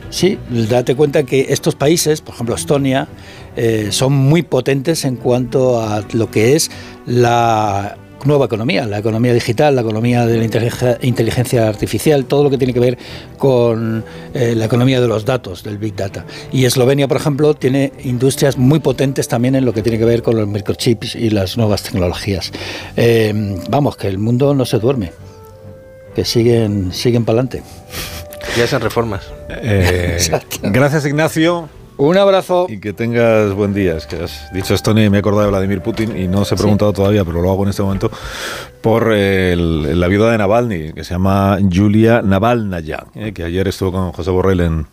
Sí, 0.09 0.39
date 0.49 0.95
cuenta 0.95 1.23
que 1.23 1.47
estos 1.49 1.75
países, 1.75 2.21
por 2.21 2.33
ejemplo 2.33 2.55
Estonia, 2.55 3.07
eh, 3.55 3.89
son 3.91 4.13
muy 4.13 4.41
potentes 4.41 5.03
en 5.03 5.15
cuanto 5.15 5.81
a 5.81 6.03
lo 6.13 6.31
que 6.31 6.55
es 6.55 6.71
la 7.05 7.97
nueva 8.25 8.45
economía, 8.45 8.85
la 8.85 8.99
economía 8.99 9.33
digital, 9.33 9.75
la 9.75 9.81
economía 9.81 10.25
de 10.25 10.37
la 10.37 10.43
inteligencia, 11.01 11.67
artificial, 11.67 12.25
todo 12.25 12.43
lo 12.43 12.49
que 12.49 12.57
tiene 12.57 12.73
que 12.73 12.79
ver 12.79 12.97
con 13.37 14.03
eh, 14.33 14.53
la 14.55 14.65
economía 14.65 14.99
de 15.01 15.07
los 15.07 15.25
datos, 15.25 15.63
del 15.63 15.77
Big 15.77 15.95
Data. 15.95 16.25
Y 16.51 16.65
Eslovenia, 16.65 17.07
por 17.07 17.17
ejemplo, 17.17 17.53
tiene 17.53 17.93
industrias 18.03 18.57
muy 18.57 18.79
potentes 18.79 19.27
también 19.27 19.55
en 19.55 19.65
lo 19.65 19.73
que 19.73 19.81
tiene 19.81 19.97
que 19.97 20.05
ver 20.05 20.23
con 20.23 20.35
los 20.35 20.47
microchips 20.47 21.15
y 21.15 21.29
las 21.29 21.57
nuevas 21.57 21.83
tecnologías. 21.83 22.51
Eh, 22.95 23.33
vamos, 23.69 23.97
que 23.97 24.07
el 24.07 24.17
mundo 24.17 24.53
no 24.53 24.65
se 24.65 24.79
duerme, 24.79 25.11
que 26.15 26.25
siguen, 26.25 26.91
siguen 26.93 27.25
para 27.25 27.39
adelante. 27.39 27.63
Ya 28.57 28.63
hacen 28.63 28.81
reformas. 28.81 29.21
Eh, 29.49 30.17
gracias, 30.61 31.05
Ignacio. 31.05 31.69
Un 31.97 32.15
abrazo. 32.17 32.67
Y 32.69 32.79
que 32.79 32.93
tengas 32.93 33.53
buen 33.53 33.73
día. 33.73 33.97
Es 33.97 34.05
que 34.05 34.17
has 34.23 34.51
dicho 34.53 34.73
Estonia 34.75 35.05
y 35.05 35.09
me 35.09 35.17
he 35.17 35.19
acordado 35.19 35.45
de 35.45 35.49
Vladimir 35.49 35.81
Putin 35.81 36.15
y 36.15 36.27
no 36.27 36.41
os 36.41 36.51
he 36.51 36.55
preguntado 36.55 36.93
todavía, 36.93 37.25
pero 37.25 37.41
lo 37.41 37.49
hago 37.51 37.63
en 37.63 37.69
este 37.69 37.81
momento, 37.81 38.11
por 38.81 39.11
el- 39.11 39.99
la 39.99 40.07
viuda 40.07 40.31
de 40.31 40.37
Navalny, 40.37 40.93
que 40.93 41.03
se 41.03 41.15
llama 41.15 41.57
Julia 41.73 42.21
Navalnaya, 42.21 43.05
eh, 43.15 43.31
que 43.33 43.43
ayer 43.43 43.67
estuvo 43.67 43.91
con 43.91 44.11
José 44.11 44.29
Borrell 44.29 44.59
en, 44.61 44.85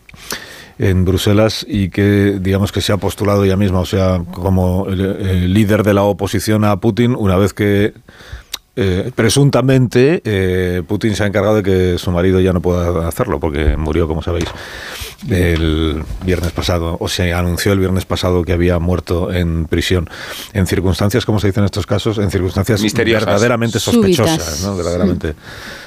en 0.78 1.04
Bruselas 1.04 1.64
y 1.68 1.90
que 1.90 2.38
digamos 2.40 2.72
que 2.72 2.80
se 2.80 2.92
ha 2.92 2.96
postulado 2.96 3.44
ella 3.44 3.56
misma, 3.58 3.80
o 3.80 3.86
sea, 3.86 4.22
como 4.32 4.86
el, 4.88 5.00
el 5.02 5.52
líder 5.54 5.82
de 5.82 5.92
la 5.94 6.02
oposición 6.04 6.64
a 6.64 6.80
Putin, 6.80 7.14
una 7.18 7.36
vez 7.36 7.52
que 7.52 7.92
eh, 8.76 9.10
presuntamente 9.14 10.20
eh, 10.24 10.82
Putin 10.86 11.14
se 11.14 11.22
ha 11.24 11.26
encargado 11.26 11.56
de 11.56 11.62
que 11.62 11.98
su 11.98 12.10
marido 12.10 12.40
ya 12.40 12.52
no 12.52 12.60
pueda 12.60 13.06
hacerlo 13.06 13.38
porque 13.40 13.76
murió, 13.76 14.08
como 14.08 14.22
sabéis, 14.22 14.46
el 15.30 16.02
viernes 16.24 16.52
pasado, 16.52 16.96
o 17.00 17.08
se 17.08 17.32
anunció 17.32 17.72
el 17.72 17.78
viernes 17.78 18.04
pasado 18.04 18.42
que 18.44 18.52
había 18.52 18.78
muerto 18.78 19.32
en 19.32 19.66
prisión. 19.66 20.08
En 20.52 20.66
circunstancias, 20.66 21.24
como 21.24 21.40
se 21.40 21.48
dice 21.48 21.60
en 21.60 21.66
estos 21.66 21.86
casos, 21.86 22.18
en 22.18 22.30
circunstancias 22.30 22.82
Misteriosas. 22.82 23.26
verdaderamente 23.26 23.78
sospechosas, 23.78 24.62
¿no? 24.62 24.76
verdaderamente 24.76 25.34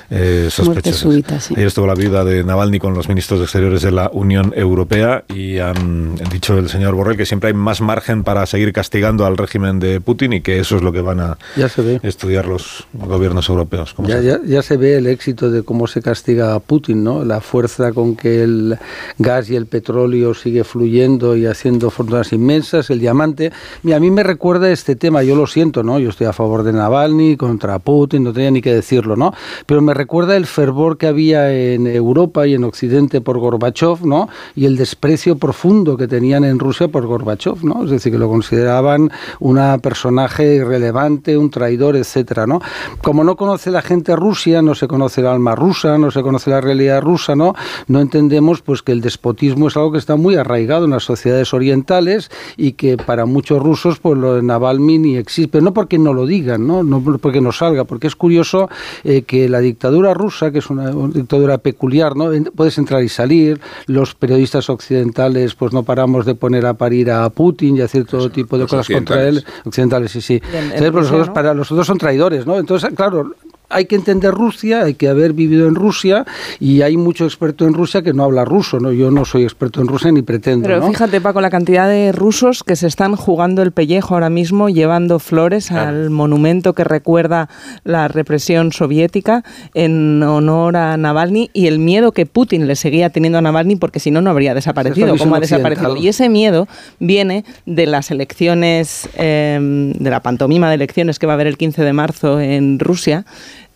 eh, 0.10 0.48
sospechosas. 0.50 1.00
súbita, 1.00 1.40
sí. 1.40 1.54
Ayer 1.56 1.68
estuvo 1.68 1.86
la 1.86 1.94
viuda 1.94 2.24
de 2.24 2.44
Navalny 2.44 2.80
con 2.80 2.94
los 2.94 3.10
ministros 3.10 3.40
de 3.40 3.46
Exteriores 3.46 3.82
de 3.82 3.92
la 3.92 4.10
Unión 4.14 4.54
Europea 4.56 5.26
y 5.28 5.60
han 5.60 6.16
dicho 6.32 6.58
el 6.58 6.70
señor 6.70 6.96
Borrell 6.96 7.18
que 7.18 7.26
siempre 7.26 7.50
hay 7.50 7.54
más 7.54 7.82
margen 7.82 8.24
para 8.24 8.46
seguir 8.46 8.72
castigando 8.72 9.26
al 9.26 9.36
régimen 9.38 9.80
de 9.80 10.00
Putin 10.00 10.34
y 10.34 10.42
que 10.42 10.60
eso 10.60 10.78
es 10.78 10.82
lo 10.82 10.94
que 10.94 11.02
van 11.02 11.20
a 11.20 11.38
Ya 11.58 11.68
se 11.68 11.82
ve. 11.82 12.00
estudiar 12.04 12.46
los 12.46 12.77
gobiernos 12.94 13.50
europeos. 13.50 13.94
¿Cómo 13.94 14.08
Ya, 14.08 14.20
se- 14.20 14.26
ya, 14.26 14.40
ya 14.46 14.62
se 14.62 14.78
ve 14.78 14.98
el 14.98 15.08
éxito 15.08 15.50
de 15.52 15.64
cómo 15.64 15.88
se 15.88 16.02
castiga 16.02 16.56
a 16.56 16.60
Putin, 16.60 17.04
¿no? 17.04 17.24
La 17.26 17.42
fuerza 17.42 17.92
con 17.92 18.16
que 18.16 18.44
el 18.44 18.78
gas 19.18 19.50
y 19.50 19.56
el 19.56 19.66
petróleo 19.66 20.34
sigue 20.34 20.64
fluyendo 20.64 21.36
y 21.36 21.46
haciendo 21.46 21.90
fortunas 21.90 22.34
inmensas, 22.34 22.90
el 22.90 23.00
diamante. 23.00 23.52
Mira, 23.84 23.98
a 23.98 24.00
mí 24.00 24.12
me 24.12 24.24
recuerda 24.24 24.72
este 24.72 24.96
tema, 24.96 25.24
yo 25.24 25.36
lo 25.36 25.48
siento, 25.48 25.84
¿no? 25.84 26.00
Yo 26.00 26.10
estoy 26.10 26.28
a 26.28 26.34
favor 26.34 26.64
de 26.64 26.74
Navalny, 26.74 27.38
contra 27.38 27.80
Putin, 27.80 28.24
no 28.24 28.34
tenía 28.34 28.52
ni 28.52 28.62
que 28.62 28.74
decirlo, 28.74 29.16
¿no? 29.16 29.34
Pero 29.66 29.82
me 29.82 29.94
recuerda 29.94 30.36
el 30.38 30.46
fervor 30.46 30.98
que 30.98 31.08
había 31.08 31.54
en 31.54 31.88
Europa 31.88 32.48
y 32.48 32.54
en 32.54 32.64
Occidente 32.64 33.22
por 33.22 33.38
Gorbachev, 33.40 34.06
¿no? 34.06 34.30
Y 34.56 34.66
el 34.66 34.78
desprecio 34.78 35.38
profundo 35.38 35.98
que 35.98 36.08
tenían 36.08 36.44
en 36.44 36.60
Rusia 36.60 36.88
por 36.88 37.06
Gorbachev, 37.06 37.64
¿no? 37.64 37.84
Es 37.84 37.92
decir, 37.92 38.12
que 38.12 38.18
lo 38.18 38.30
consideraban 38.30 39.12
un 39.40 39.58
personaje 39.82 40.56
irrelevante, 40.56 41.38
un 41.38 41.50
traidor, 41.50 41.96
etcétera, 41.96 42.46
¿no? 42.48 42.62
Como 43.02 43.24
no 43.24 43.36
conoce 43.36 43.72
la 43.72 43.82
gente 43.82 44.16
Rusia, 44.16 44.62
no 44.62 44.76
se 44.76 44.88
conoce 44.88 45.22
el 45.22 45.28
alma 45.28 45.56
rusa, 45.56 45.98
no 45.98 46.12
se 46.12 46.22
conoce 46.22 46.50
la 46.50 46.62
realidad 46.62 47.02
rusa, 47.02 47.36
¿no? 47.36 47.54
No 47.88 48.00
entendemos 48.00 48.62
pues 48.62 48.82
que 48.82 48.92
el 48.92 49.02
despotismo 49.02 49.68
es 49.68 49.78
algo 49.78 49.92
que 49.92 49.98
está 49.98 50.16
muy 50.16 50.36
arraigado 50.36 50.86
en 50.86 50.92
las 50.92 51.04
sociedades 51.04 51.54
orientales 51.54 52.30
y 52.58 52.74
que 52.74 52.98
para 52.98 53.26
muchos 53.26 53.62
rusos 53.62 54.00
pues 54.00 54.18
lo 54.18 54.36
de 54.36 54.44
Navalny 54.44 54.98
ni 54.98 55.18
existe, 55.18 55.50
pero 55.52 55.64
no 55.64 55.74
porque 55.74 55.98
no 56.00 56.14
lo 56.14 56.26
digan, 56.26 56.66
¿no? 56.68 56.84
No 56.84 57.02
porque 57.22 57.42
no 57.42 57.52
salga, 57.52 57.84
porque 57.86 58.08
es 58.08 58.16
curioso 58.16 58.70
eh, 59.04 59.22
que 59.24 59.48
la 59.50 59.60
dictadura 59.60 60.14
rusa, 60.14 60.52
que 60.52 60.60
es 60.60 60.70
una, 60.70 60.92
una 60.92 61.14
dictadura 61.14 61.58
peculiar, 61.60 62.16
¿no? 62.16 62.30
Puedes 62.56 62.78
entrar 62.78 63.04
y 63.04 63.10
salir, 63.10 63.60
los 63.86 64.16
periodistas 64.16 64.70
occidentales 64.70 65.56
pues 65.56 65.74
no 65.74 65.84
paramos 65.84 66.26
de 66.26 66.36
poner 66.36 66.66
a 66.66 66.74
parir 66.74 67.12
a 67.12 67.30
Putin 67.30 67.78
y 67.78 67.82
hacer 67.82 68.06
todo 68.06 68.30
tipo 68.30 68.58
de 68.58 68.64
los 68.64 68.72
cosas 68.72 68.88
contra 68.88 69.28
él, 69.28 69.44
occidentales, 69.66 70.12
sí, 70.12 70.22
sí. 70.22 70.42
en- 70.54 70.56
en 70.58 70.64
Entonces, 70.64 70.92
pues, 70.92 71.12
los 71.12 71.30
para 71.30 71.54
los 71.54 71.72
otros 71.72 71.86
son 71.88 71.98
traidores, 71.98 72.46
¿no? 72.46 72.57
Entonces, 72.60 72.92
claro, 72.96 73.36
hay 73.70 73.86
que 73.86 73.96
entender 73.96 74.34
Rusia, 74.34 74.84
hay 74.84 74.94
que 74.94 75.10
haber 75.10 75.34
vivido 75.34 75.68
en 75.68 75.76
Rusia 75.76 76.26
y 76.60 76.82
hay 76.82 76.96
mucho 76.96 77.26
experto 77.26 77.66
en 77.66 77.74
Rusia 77.74 78.02
que 78.02 78.14
no 78.14 78.24
habla 78.24 78.46
ruso, 78.46 78.80
¿no? 78.80 78.92
Yo 78.92 79.12
no 79.12 79.26
soy 79.26 79.44
experto 79.44 79.82
en 79.82 79.88
Rusia 79.88 80.12
ni 80.12 80.22
pretendo, 80.22 80.68
Pero 80.68 80.80
¿no? 80.80 80.88
fíjate, 80.88 81.20
Paco, 81.20 81.42
la 81.42 81.50
cantidad 81.50 81.88
de 81.88 82.12
rusos 82.12 82.64
que 82.64 82.76
se 82.76 82.88
están 82.88 83.16
jugando 83.16 83.62
el 83.62 83.72
pellejo 83.72 84.14
ahora 84.14 84.30
mismo, 84.30 84.70
llevando 84.70 85.20
flores 85.20 85.72
al 85.72 86.10
monumento 86.10 86.74
que 86.74 86.84
recuerda 86.84 87.50
la 87.84 88.08
represión 88.08 88.72
soviética 88.72 89.44
en 89.74 90.24
honor 90.24 90.78
a 90.78 90.96
Navalny 90.98 91.50
y 91.54 91.68
el 91.68 91.80
miedo 91.80 92.12
que 92.14 92.26
Putin 92.26 92.68
le 92.68 92.76
seguía 92.76 93.10
teniendo 93.10 93.38
a 93.38 93.42
Navalny 93.42 93.76
porque 93.76 94.00
si 94.00 94.12
no, 94.12 94.22
no 94.22 94.30
habría 94.30 94.54
desaparecido, 94.54 95.18
como 95.18 95.36
ha 95.36 95.40
desaparecido. 95.40 95.98
Y 95.98 96.08
ese 96.08 96.30
miedo 96.30 96.68
viene 97.00 97.44
de 97.66 97.86
las 97.86 98.12
elecciones, 98.12 99.10
eh, 99.16 99.60
de 99.62 100.10
la 100.10 100.22
pantomima 100.22 100.70
de 100.70 100.76
elecciones 100.76 101.20
que 101.20 101.28
va 101.28 101.34
a 101.34 101.36
haber 101.36 101.48
el 101.48 101.58
15 101.58 101.84
de 101.84 101.94
marzo 101.94 102.40
en 102.40 102.80
Rusia. 102.80 103.26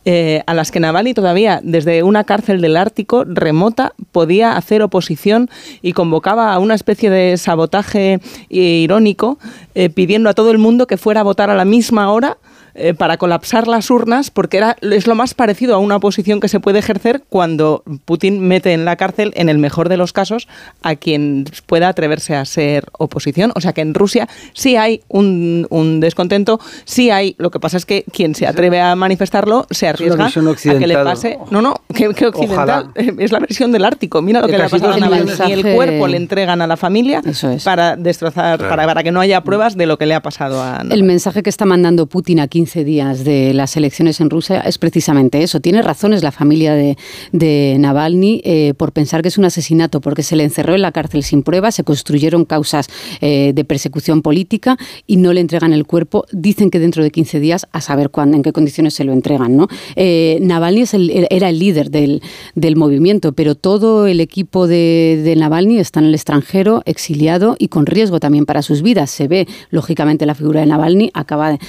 Eh, 0.05 0.41
a 0.47 0.53
las 0.53 0.71
que 0.71 0.79
Navalny 0.79 1.13
todavía 1.13 1.59
desde 1.63 2.01
una 2.03 2.23
cárcel 2.23 2.61
del 2.61 2.77
Ártico 2.77 3.23
remota 3.23 3.93
podía 4.11 4.57
hacer 4.57 4.81
oposición 4.81 5.49
y 5.81 5.93
convocaba 5.93 6.53
a 6.53 6.59
una 6.59 6.73
especie 6.73 7.09
de 7.09 7.37
sabotaje 7.37 8.19
irónico 8.49 9.37
eh, 9.75 9.89
pidiendo 9.89 10.29
a 10.29 10.33
todo 10.33 10.51
el 10.51 10.57
mundo 10.57 10.87
que 10.87 10.97
fuera 10.97 11.21
a 11.21 11.23
votar 11.23 11.49
a 11.49 11.55
la 11.55 11.65
misma 11.65 12.11
hora 12.11 12.37
eh, 12.81 12.93
para 12.93 13.17
colapsar 13.17 13.67
las 13.67 13.89
urnas 13.89 14.31
porque 14.31 14.57
era 14.57 14.75
es 14.81 15.07
lo 15.07 15.15
más 15.15 15.33
parecido 15.33 15.75
a 15.75 15.77
una 15.77 15.95
oposición 15.97 16.39
que 16.39 16.47
se 16.47 16.59
puede 16.59 16.79
ejercer 16.79 17.23
cuando 17.29 17.83
Putin 18.05 18.39
mete 18.39 18.73
en 18.73 18.85
la 18.85 18.95
cárcel 18.95 19.31
en 19.35 19.49
el 19.49 19.57
mejor 19.57 19.89
de 19.89 19.97
los 19.97 20.13
casos 20.13 20.47
a 20.81 20.95
quien 20.95 21.45
pueda 21.65 21.87
atreverse 21.89 22.35
a 22.35 22.45
ser 22.45 22.85
oposición. 22.97 23.51
O 23.55 23.61
sea 23.61 23.73
que 23.73 23.81
en 23.81 23.93
Rusia 23.93 24.27
sí 24.53 24.75
hay 24.75 25.01
un, 25.07 25.67
un 25.69 25.99
descontento 25.99 26.59
sí 26.85 27.09
hay 27.09 27.35
lo 27.37 27.51
que 27.51 27.59
pasa 27.59 27.77
es 27.77 27.85
que 27.85 28.03
quien 28.11 28.35
se 28.35 28.47
atreve 28.47 28.79
a 28.81 28.95
manifestarlo 28.95 29.67
se 29.69 29.87
arriesga 29.87 30.27
a 30.27 30.31
que 30.79 30.87
le 30.87 30.95
pase. 30.95 31.37
No 31.49 31.61
no 31.61 31.75
que, 31.93 32.13
que 32.13 32.27
occidental 32.27 32.89
Ojalá. 32.95 33.13
es 33.19 33.31
la 33.31 33.39
versión 33.39 33.71
del 33.71 33.85
Ártico. 33.85 34.21
Mira 34.21 34.41
lo 34.41 34.47
que 34.47 34.57
le 34.57 34.63
ha 34.63 34.69
pasado 34.69 34.93
a 34.93 34.97
Navalny. 34.97 35.31
el 35.51 35.75
cuerpo 35.75 36.07
le 36.07 36.17
entregan 36.17 36.61
a 36.61 36.67
la 36.67 36.77
familia 36.77 37.21
para 37.63 37.95
destrozar 37.95 38.41
Claro. 38.57 38.69
para, 38.69 38.85
para 38.85 39.03
que 39.03 39.11
no 39.11 39.19
haya 39.19 39.41
pruebas 39.41 39.77
de 39.77 39.85
lo 39.85 39.97
que 39.97 40.05
le 40.05 40.15
ha 40.15 40.21
pasado 40.21 40.61
a 40.61 40.81
El 40.89 41.03
mensaje 41.03 41.43
que 41.43 41.49
está 41.49 41.65
mandando 41.65 42.05
Putin 42.07 42.39
a 42.39 42.47
15 42.47 42.70
días 42.75 43.23
de 43.23 43.53
las 43.53 43.75
elecciones 43.77 44.19
en 44.21 44.29
Rusia 44.29 44.61
es 44.61 44.77
precisamente 44.77 45.43
eso. 45.43 45.59
Tiene 45.59 45.81
razones 45.81 46.23
la 46.23 46.31
familia 46.31 46.73
de, 46.73 46.97
de 47.31 47.75
Navalny 47.79 48.41
eh, 48.43 48.73
por 48.75 48.91
pensar 48.93 49.21
que 49.21 49.27
es 49.27 49.37
un 49.37 49.45
asesinato, 49.45 50.01
porque 50.01 50.23
se 50.23 50.35
le 50.35 50.43
encerró 50.43 50.73
en 50.75 50.81
la 50.81 50.91
cárcel 50.91 51.23
sin 51.23 51.43
pruebas, 51.43 51.75
se 51.75 51.83
construyeron 51.83 52.45
causas 52.45 52.87
eh, 53.19 53.51
de 53.53 53.63
persecución 53.65 54.21
política 54.21 54.77
y 55.05 55.17
no 55.17 55.33
le 55.33 55.41
entregan 55.41 55.73
el 55.73 55.85
cuerpo. 55.85 56.25
Dicen 56.31 56.71
que 56.71 56.79
dentro 56.79 57.03
de 57.03 57.11
15 57.11 57.39
días, 57.39 57.67
a 57.71 57.81
saber 57.81 58.09
cuándo, 58.09 58.37
en 58.37 58.43
qué 58.43 58.51
condiciones 58.53 58.93
se 58.93 59.03
lo 59.03 59.13
entregan. 59.13 59.55
¿no? 59.57 59.67
Eh, 59.95 60.39
Navalny 60.41 60.81
es 60.81 60.93
el- 60.93 61.27
era 61.29 61.49
el 61.49 61.59
líder 61.59 61.91
del, 61.91 62.21
del 62.55 62.75
movimiento, 62.75 63.33
pero 63.33 63.55
todo 63.55 64.07
el 64.07 64.19
equipo 64.21 64.67
de, 64.67 65.21
de 65.23 65.35
Navalny 65.35 65.77
está 65.79 65.99
en 65.99 66.07
el 66.07 66.15
extranjero, 66.15 66.81
exiliado 66.85 67.55
y 67.59 67.67
con 67.67 67.85
riesgo 67.85 68.19
también 68.19 68.45
para 68.45 68.61
sus 68.61 68.81
vidas. 68.81 69.11
Se 69.11 69.27
ve, 69.27 69.47
lógicamente, 69.69 70.25
la 70.25 70.35
figura 70.35 70.61
de 70.61 70.65
Navalny, 70.67 71.11
acaba 71.13 71.51
de, 71.51 71.59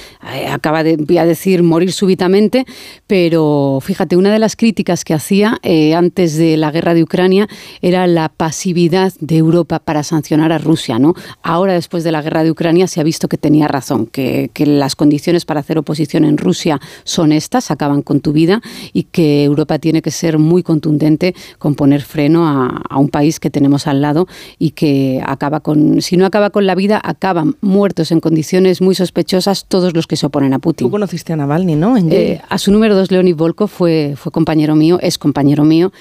voy 0.97 1.17
a 1.17 1.25
decir, 1.25 1.63
morir 1.63 1.91
súbitamente, 1.91 2.65
pero 3.07 3.79
fíjate, 3.81 4.15
una 4.15 4.31
de 4.31 4.39
las 4.39 4.55
críticas 4.55 5.03
que 5.03 5.13
hacía 5.13 5.59
eh, 5.63 5.95
antes 5.95 6.37
de 6.37 6.57
la 6.57 6.71
guerra 6.71 6.93
de 6.93 7.03
Ucrania 7.03 7.47
era 7.81 8.07
la 8.07 8.29
pasividad 8.29 9.13
de 9.19 9.37
Europa 9.37 9.79
para 9.79 10.03
sancionar 10.03 10.51
a 10.51 10.57
Rusia. 10.57 10.99
¿no? 10.99 11.13
Ahora, 11.41 11.73
después 11.73 12.03
de 12.03 12.11
la 12.11 12.21
guerra 12.21 12.43
de 12.43 12.51
Ucrania, 12.51 12.87
se 12.87 12.99
ha 12.99 13.03
visto 13.03 13.27
que 13.27 13.37
tenía 13.37 13.67
razón, 13.67 14.05
que, 14.05 14.49
que 14.53 14.65
las 14.65 14.95
condiciones 14.95 15.45
para 15.45 15.59
hacer 15.59 15.77
oposición 15.77 16.25
en 16.25 16.37
Rusia 16.37 16.79
son 17.03 17.31
estas, 17.31 17.71
acaban 17.71 18.01
con 18.01 18.19
tu 18.19 18.33
vida 18.33 18.61
y 18.93 19.03
que 19.03 19.43
Europa 19.43 19.79
tiene 19.79 20.01
que 20.01 20.11
ser 20.11 20.37
muy 20.37 20.63
contundente 20.63 21.35
con 21.57 21.75
poner 21.75 22.01
freno 22.01 22.47
a, 22.47 22.81
a 22.89 22.97
un 22.97 23.09
país 23.09 23.39
que 23.39 23.49
tenemos 23.49 23.87
al 23.87 24.01
lado 24.01 24.27
y 24.59 24.71
que 24.71 25.21
acaba 25.25 25.59
con, 25.59 26.01
si 26.01 26.17
no 26.17 26.25
acaba 26.25 26.49
con 26.49 26.65
la 26.65 26.75
vida, 26.75 26.99
acaban 27.03 27.55
muertos 27.61 28.11
en 28.11 28.19
condiciones 28.19 28.81
muy 28.81 28.95
sospechosas 28.95 29.65
todos 29.67 29.93
los 29.93 30.07
que 30.07 30.15
se 30.15 30.25
oponen 30.25 30.53
a 30.53 30.59
Putin. 30.59 30.72
Tú 30.77 30.89
conociste 30.91 31.33
a 31.33 31.35
Navalny, 31.35 31.75
¿no? 31.75 31.95
Eh, 31.97 32.41
a 32.49 32.57
su 32.57 32.71
número 32.71 32.95
dos, 32.95 33.11
Leonid 33.11 33.35
Volkov, 33.35 33.69
fue, 33.69 34.15
fue 34.17 34.31
compañero 34.31 34.75
mío, 34.75 34.99
es 35.01 35.17
compañero 35.17 35.63
mío. 35.63 35.91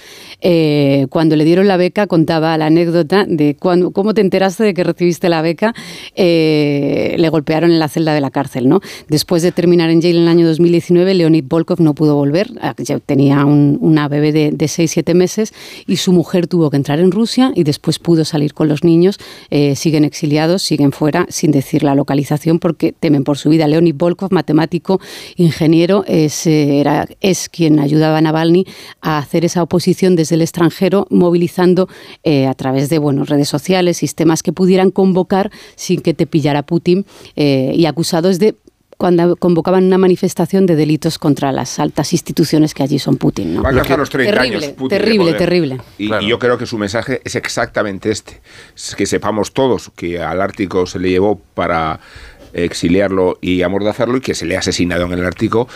Eh, 0.41 1.07
cuando 1.10 1.36
le 1.36 1.44
dieron 1.44 1.68
la 1.68 1.76
beca, 1.76 2.07
contaba 2.07 2.57
la 2.59 2.67
anécdota 2.67 3.25
de 3.28 3.57
cuando, 3.59 3.91
cómo 3.91 4.15
te 4.15 4.20
enteraste 4.20 4.65
de 4.65 4.75
que 4.75 4.84
recibiste 4.84 5.28
la 5.28 5.42
beca. 5.42 5.75
Eh, 6.15 7.17
le 7.18 7.28
golpearon 7.28 7.70
en 7.70 7.78
la 7.78 7.89
celda 7.89 8.15
de 8.15 8.20
la 8.20 8.31
cárcel. 8.31 8.68
¿no? 8.68 8.81
Después 9.09 9.42
de 9.42 9.52
terminar 9.52 9.91
en 9.91 10.01
Yale 10.01 10.17
en 10.17 10.23
el 10.23 10.28
año 10.28 10.47
2019, 10.47 11.15
Leonid 11.15 11.44
Volkov 11.49 11.81
no 11.81 11.94
pudo 11.94 12.15
volver. 12.17 12.51
Ah, 12.60 12.75
ya 12.78 12.99
Tenía 13.01 13.44
un- 13.44 13.78
una 13.81 14.09
bebé 14.09 14.33
de, 14.33 14.51
de 14.52 14.67
6-7 14.68 15.15
meses 15.15 15.52
y 15.86 15.97
su 15.97 16.12
mujer 16.12 16.47
tuvo 16.47 16.70
que 16.70 16.76
entrar 16.76 17.01
en 17.01 17.10
Rusia 17.10 17.52
y 17.55 17.65
después 17.65 17.99
pudo 17.99 18.25
salir 18.25 18.55
con 18.55 18.68
los 18.68 18.84
niños. 18.84 19.18
Eh, 19.51 19.75
siguen 19.76 20.05
exiliados, 20.05 20.62
siguen 20.62 20.92
fuera, 20.92 21.26
sin 21.28 21.51
decir 21.51 21.83
la 21.83 21.94
localización 21.94 22.59
porque 22.59 22.92
temen 22.92 23.25
por 23.25 23.39
su 23.39 23.51
vida. 23.51 23.67
Leonid 23.67 23.94
Volkov, 23.97 24.33
matemático, 24.33 24.61
ingeniero, 25.36 26.05
es, 26.07 26.47
eh, 26.47 26.81
era, 26.81 27.07
es 27.20 27.49
quien 27.49 27.78
ayudaba 27.81 28.18
a 28.18 28.20
Navalny 28.20 28.66
a 29.00 29.18
hacer 29.18 29.44
esa 29.44 29.62
oposición 29.62 30.16
desde 30.16 30.34
el 30.36 30.42
extranjero, 30.42 31.07
movilizando 31.10 31.89
eh, 32.24 32.47
a 32.47 32.55
través 32.55 32.89
de 32.89 32.99
bueno, 32.99 33.24
redes 33.24 33.49
sociales, 33.49 33.99
sistemas 33.99 34.42
que 34.42 34.52
pudieran 34.52 34.91
convocar 34.91 35.50
sin 35.76 36.00
que 36.00 36.15
te 36.15 36.26
pillara 36.26 36.62
Putin 36.62 37.07
eh, 37.36 37.73
y 37.74 37.86
acusados 37.86 38.39
de 38.39 38.55
cuando 39.02 39.34
convocaban 39.34 39.82
una 39.82 39.99
manifestación 39.99 40.65
de 40.65 40.76
delitos 40.76 41.18
contra 41.18 41.50
las 41.50 41.81
altas 41.81 42.12
instituciones 42.12 42.73
que 42.73 42.84
allí 42.84 43.00
son 43.00 43.16
Putin. 43.16 43.55
¿no? 43.55 43.62
Va 43.62 43.70
a 43.70 43.73
alcanzar 43.73 43.99
los 43.99 44.10
30 44.10 44.32
terrible, 44.32 44.66
años. 44.66 44.76
Putin 44.76 44.89
de 44.89 45.05
terrible, 45.05 45.24
poder. 45.24 45.39
terrible. 45.39 45.81
Y, 45.99 46.15
y 46.15 46.28
yo 46.28 46.39
creo 46.39 46.57
que 46.57 46.66
su 46.66 46.78
mensaje 46.78 47.20
es 47.24 47.34
exactamente 47.34 48.12
este. 48.12 48.41
Es 48.76 48.94
que 48.94 49.07
sepamos 49.07 49.52
todos 49.52 49.91
que 49.97 50.23
al 50.23 50.41
Ártico 50.41 50.86
se 50.86 51.00
le 51.00 51.10
llevó 51.10 51.41
para 51.55 51.99
exiliarlo 52.52 53.39
y 53.40 53.62
amordazarlo 53.62 54.16
y 54.16 54.20
que 54.20 54.34
se 54.34 54.47
le 54.47 54.56
ha 54.56 54.60
asesinado 54.60 55.05
en 55.05 55.12
el 55.12 55.24
Ártico 55.24 55.68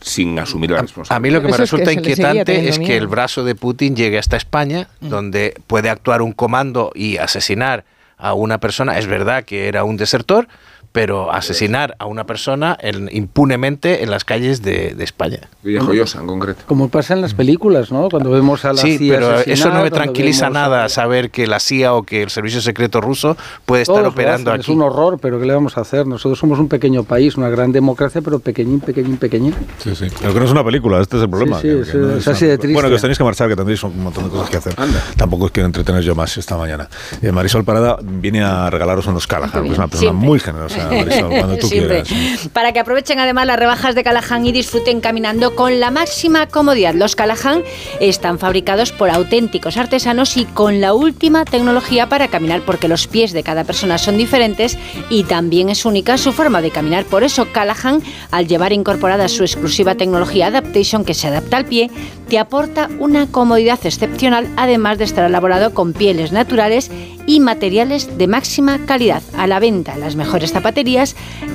sin 0.00 0.38
asumir 0.38 0.70
la 0.70 0.78
A 0.78 0.82
responsabilidad. 0.82 1.16
mí 1.20 1.30
lo 1.30 1.40
que 1.40 1.46
me 1.48 1.52
Eso 1.52 1.62
es 1.62 1.70
que 1.70 1.76
resulta 1.76 1.92
inquietante 1.92 2.68
es 2.68 2.78
que 2.78 2.96
el 2.96 3.06
brazo 3.06 3.44
de 3.44 3.54
Putin 3.54 3.96
llegue 3.96 4.18
hasta 4.18 4.36
España, 4.36 4.88
donde 5.00 5.54
puede 5.66 5.90
actuar 5.90 6.22
un 6.22 6.32
comando 6.32 6.92
y 6.94 7.18
asesinar 7.18 7.84
a 8.16 8.34
una 8.34 8.58
persona. 8.58 8.98
Es 8.98 9.06
verdad 9.06 9.44
que 9.44 9.68
era 9.68 9.84
un 9.84 9.96
desertor, 9.96 10.48
pero 10.92 11.32
asesinar 11.32 11.96
a 11.98 12.06
una 12.06 12.24
persona 12.26 12.76
en- 12.80 13.08
impunemente 13.12 14.02
en 14.02 14.10
las 14.10 14.24
calles 14.24 14.62
de, 14.62 14.94
de 14.94 15.04
España. 15.04 15.40
Joyosa, 15.64 16.20
en 16.20 16.26
concreto. 16.26 16.62
Como 16.66 16.88
pasa 16.88 17.14
en 17.14 17.20
las 17.22 17.34
películas, 17.34 17.90
¿no? 17.90 18.08
Cuando 18.10 18.30
vemos 18.30 18.64
a 18.64 18.72
la 18.74 18.80
Sí, 18.82 18.98
CIA 18.98 19.14
pero 19.14 19.38
eso 19.40 19.70
no 19.70 19.82
me 19.82 19.90
tranquiliza 19.90 20.46
vemos 20.46 20.56
a- 20.58 20.60
nada 20.68 20.88
saber 20.88 21.30
que 21.30 21.46
la 21.46 21.60
CIA 21.60 21.94
o 21.94 22.02
que 22.02 22.22
el 22.22 22.30
servicio 22.30 22.60
secreto 22.60 23.00
ruso 23.00 23.36
puede 23.64 23.82
estar 23.82 23.94
Todos 23.94 24.04
lo 24.04 24.10
operando 24.10 24.50
hacen, 24.50 24.60
aquí. 24.60 24.70
Es 24.70 24.76
un 24.76 24.82
horror, 24.82 25.18
pero 25.20 25.40
¿qué 25.40 25.46
le 25.46 25.54
vamos 25.54 25.78
a 25.78 25.80
hacer? 25.82 26.06
Nosotros 26.06 26.38
somos 26.38 26.58
un 26.58 26.68
pequeño 26.68 27.04
país, 27.04 27.36
una 27.36 27.48
gran 27.48 27.72
democracia, 27.72 28.20
pero 28.22 28.38
pequeñín, 28.38 28.80
pequeñín, 28.80 29.16
pequeñín. 29.16 29.54
Sí, 29.78 29.94
sí. 29.94 30.08
Pero 30.20 30.34
que 30.34 30.40
no 30.40 30.44
es 30.46 30.52
una 30.52 30.64
película, 30.64 31.00
este 31.00 31.16
es 31.16 31.22
el 31.22 31.30
problema. 31.30 31.60
Sí, 31.60 31.68
sí, 31.68 31.74
que- 31.74 31.80
es- 31.82 31.90
que 31.90 31.96
no 31.98 32.16
es 32.16 32.26
una 32.26 32.36
así 32.36 32.46
de 32.46 32.58
triste. 32.58 32.74
Bueno, 32.74 32.88
que 32.88 32.94
os 32.96 33.00
tenéis 33.00 33.18
que 33.18 33.24
marchar, 33.24 33.48
que 33.48 33.56
tendréis 33.56 33.82
un 33.82 34.02
montón 34.02 34.24
de 34.24 34.30
cosas 34.30 34.50
que 34.50 34.56
hacer. 34.58 34.74
Tampoco 35.16 35.46
os 35.46 35.50
quiero 35.50 35.66
entretener 35.66 36.02
yo 36.02 36.14
más 36.14 36.36
esta 36.36 36.56
mañana. 36.56 36.88
Eh, 37.22 37.32
Marisol 37.32 37.64
Parada 37.64 37.96
viene 38.02 38.42
a 38.42 38.68
regalaros 38.68 39.06
unos 39.06 39.26
Callahan, 39.26 39.62
que 39.62 39.72
es 39.72 39.78
una 39.78 39.88
persona 39.88 40.10
Siempre. 40.10 40.26
muy 40.28 40.38
generosa, 40.40 40.81
Marisol, 40.90 41.28
cuando 41.28 41.56
tú 41.56 41.66
Siempre. 41.66 42.02
quieras. 42.02 42.48
Para 42.52 42.72
que 42.72 42.80
aprovechen 42.80 43.18
además 43.20 43.46
las 43.46 43.58
rebajas 43.58 43.94
de 43.94 44.02
Callahan 44.02 44.46
y 44.46 44.52
disfruten 44.52 45.00
caminando 45.00 45.54
con 45.54 45.80
la 45.80 45.90
máxima 45.90 46.46
comodidad. 46.46 46.94
Los 46.94 47.16
Callahan 47.16 47.62
están 48.00 48.38
fabricados 48.38 48.92
por 48.92 49.10
auténticos 49.10 49.76
artesanos 49.76 50.36
y 50.36 50.44
con 50.44 50.80
la 50.80 50.94
última 50.94 51.44
tecnología 51.44 52.08
para 52.08 52.28
caminar 52.28 52.62
porque 52.62 52.88
los 52.88 53.06
pies 53.06 53.32
de 53.32 53.42
cada 53.42 53.64
persona 53.64 53.98
son 53.98 54.18
diferentes 54.18 54.78
y 55.10 55.24
también 55.24 55.68
es 55.68 55.84
única 55.84 56.18
su 56.18 56.32
forma 56.32 56.62
de 56.62 56.70
caminar. 56.70 57.04
Por 57.04 57.24
eso 57.24 57.48
Callahan, 57.52 58.02
al 58.30 58.46
llevar 58.46 58.72
incorporada 58.72 59.28
su 59.28 59.42
exclusiva 59.42 59.94
tecnología 59.94 60.46
Adaptation 60.46 61.04
que 61.04 61.14
se 61.14 61.28
adapta 61.28 61.56
al 61.56 61.66
pie, 61.66 61.90
te 62.28 62.38
aporta 62.38 62.88
una 62.98 63.26
comodidad 63.26 63.78
excepcional 63.84 64.48
además 64.56 64.98
de 64.98 65.04
estar 65.04 65.24
elaborado 65.24 65.74
con 65.74 65.92
pieles 65.92 66.32
naturales 66.32 66.90
y 67.26 67.40
materiales 67.40 68.18
de 68.18 68.26
máxima 68.26 68.78
calidad. 68.86 69.22
A 69.36 69.46
la 69.46 69.60
venta 69.60 69.94
en 69.94 70.00
las 70.00 70.16
mejores 70.16 70.52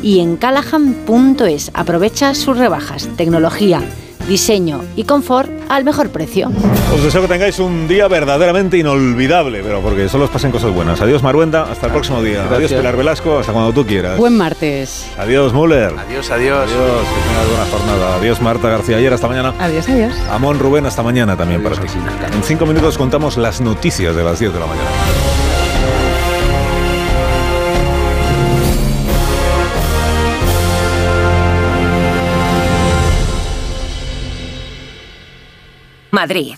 y 0.01 0.19
en 0.19 0.37
callahan.es. 0.37 1.71
Aprovecha 1.73 2.33
sus 2.35 2.57
rebajas, 2.57 3.09
tecnología, 3.17 3.81
diseño 4.27 4.83
y 4.95 5.03
confort 5.03 5.49
al 5.69 5.83
mejor 5.83 6.09
precio. 6.09 6.51
Os 6.93 7.03
deseo 7.03 7.21
que 7.21 7.27
tengáis 7.27 7.59
un 7.59 7.87
día 7.87 8.07
verdaderamente 8.07 8.77
inolvidable, 8.77 9.61
pero 9.63 9.81
porque 9.81 10.09
solo 10.09 10.25
os 10.25 10.29
pasen 10.29 10.51
cosas 10.51 10.71
buenas. 10.73 11.01
Adiós, 11.01 11.23
Maruenda, 11.23 11.63
hasta 11.63 11.87
el 11.87 11.91
próximo 11.93 12.21
día. 12.21 12.45
Adiós. 12.49 12.71
Pilar 12.71 12.95
Velasco, 12.95 13.39
hasta 13.39 13.53
cuando 13.53 13.73
tú 13.73 13.85
quieras. 13.85 14.17
Buen 14.17 14.37
martes. 14.37 15.05
Adiós, 15.17 15.53
Müller. 15.53 15.93
Adiós, 15.97 16.29
adiós. 16.31 16.69
Adiós, 16.69 17.01
que 17.01 17.29
tengas 17.29 17.47
buena 17.49 17.65
jornada. 17.71 18.15
Adiós, 18.15 18.41
Marta 18.41 18.69
García. 18.69 18.97
Ayer, 18.97 19.13
hasta 19.13 19.27
mañana. 19.27 19.53
Adiós, 19.59 19.87
adiós. 19.89 20.13
Amón 20.31 20.59
Rubén, 20.59 20.85
hasta 20.85 21.03
mañana 21.03 21.35
también 21.35 21.63
para 21.63 21.75
ti. 21.75 21.87
En 22.33 22.43
cinco 22.43 22.65
minutos 22.65 22.97
contamos 22.97 23.37
las 23.37 23.61
noticias 23.61 24.15
de 24.15 24.23
las 24.23 24.39
10 24.39 24.53
de 24.53 24.59
la 24.59 24.65
mañana. 24.65 25.46
Madrid. 36.11 36.57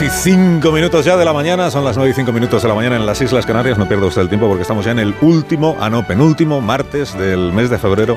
Y 0.00 0.08
cinco 0.10 0.70
minutos 0.70 1.04
ya 1.04 1.16
de 1.16 1.24
la 1.24 1.32
mañana, 1.32 1.72
son 1.72 1.84
las 1.84 1.96
9 1.96 2.12
y 2.12 2.14
5 2.14 2.30
minutos 2.30 2.62
de 2.62 2.68
la 2.68 2.74
mañana 2.74 2.94
en 2.94 3.04
las 3.04 3.20
Islas 3.20 3.44
Canarias. 3.44 3.78
No 3.78 3.88
pierda 3.88 4.06
usted 4.06 4.22
el 4.22 4.28
tiempo 4.28 4.46
porque 4.46 4.62
estamos 4.62 4.84
ya 4.84 4.92
en 4.92 5.00
el 5.00 5.12
último, 5.22 5.76
ah 5.80 5.90
no, 5.90 6.06
penúltimo 6.06 6.60
martes 6.60 7.18
del 7.18 7.52
mes 7.52 7.68
de 7.68 7.78
febrero 7.78 8.16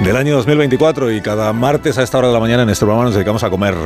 del 0.00 0.16
año 0.16 0.34
2024 0.34 1.12
y 1.12 1.20
cada 1.20 1.52
martes 1.52 1.96
a 1.98 2.02
esta 2.02 2.18
hora 2.18 2.26
de 2.26 2.34
la 2.34 2.40
mañana 2.40 2.64
en 2.64 2.70
este 2.70 2.84
programa 2.84 3.04
nos 3.04 3.14
dedicamos 3.14 3.44
a 3.44 3.50
comer, 3.50 3.76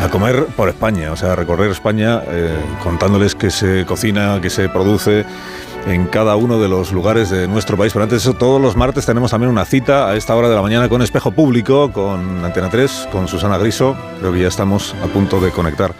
a 0.00 0.08
comer 0.10 0.44
por 0.54 0.68
España, 0.68 1.12
o 1.12 1.16
sea, 1.16 1.32
a 1.32 1.36
recorrer 1.36 1.70
España 1.70 2.20
eh, 2.28 2.54
contándoles 2.82 3.34
qué 3.34 3.50
se 3.50 3.86
cocina, 3.86 4.38
qué 4.42 4.50
se 4.50 4.68
produce 4.68 5.24
en 5.86 6.08
cada 6.08 6.36
uno 6.36 6.60
de 6.60 6.68
los 6.68 6.92
lugares 6.92 7.30
de 7.30 7.48
nuestro 7.48 7.78
país. 7.78 7.94
Pero 7.94 8.02
antes 8.02 8.22
de 8.22 8.30
eso, 8.30 8.38
todos 8.38 8.60
los 8.60 8.76
martes 8.76 9.06
tenemos 9.06 9.30
también 9.30 9.50
una 9.50 9.64
cita 9.64 10.10
a 10.10 10.16
esta 10.16 10.36
hora 10.36 10.50
de 10.50 10.56
la 10.56 10.62
mañana 10.62 10.90
con 10.90 11.00
Espejo 11.00 11.30
Público, 11.30 11.90
con 11.90 12.44
Antena 12.44 12.68
3, 12.68 13.08
con 13.10 13.28
Susana 13.28 13.56
Griso. 13.56 13.96
Creo 14.18 14.30
que 14.30 14.40
ya 14.40 14.48
estamos 14.48 14.94
a 15.02 15.06
punto 15.06 15.40
de 15.40 15.52
conectar 15.52 15.94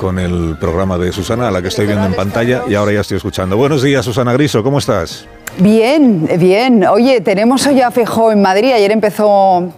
con 0.00 0.18
el 0.18 0.56
programa 0.58 0.96
de 0.96 1.12
Susana, 1.12 1.48
a 1.48 1.50
la 1.50 1.60
que 1.60 1.68
estoy 1.68 1.86
viendo 1.86 2.06
en 2.06 2.14
pantalla 2.14 2.62
y 2.66 2.74
ahora 2.74 2.92
ya 2.92 3.00
estoy 3.02 3.18
escuchando. 3.18 3.58
Buenos 3.58 3.82
días, 3.82 4.02
Susana 4.02 4.32
Griso, 4.32 4.62
¿cómo 4.62 4.78
estás? 4.78 5.26
Bien, 5.58 6.26
bien. 6.38 6.86
Oye, 6.86 7.20
tenemos 7.20 7.66
hoy 7.66 7.82
a 7.82 7.90
Feijóo 7.90 8.32
en 8.32 8.40
Madrid. 8.40 8.72
Ayer 8.72 8.92
empezó 8.92 9.70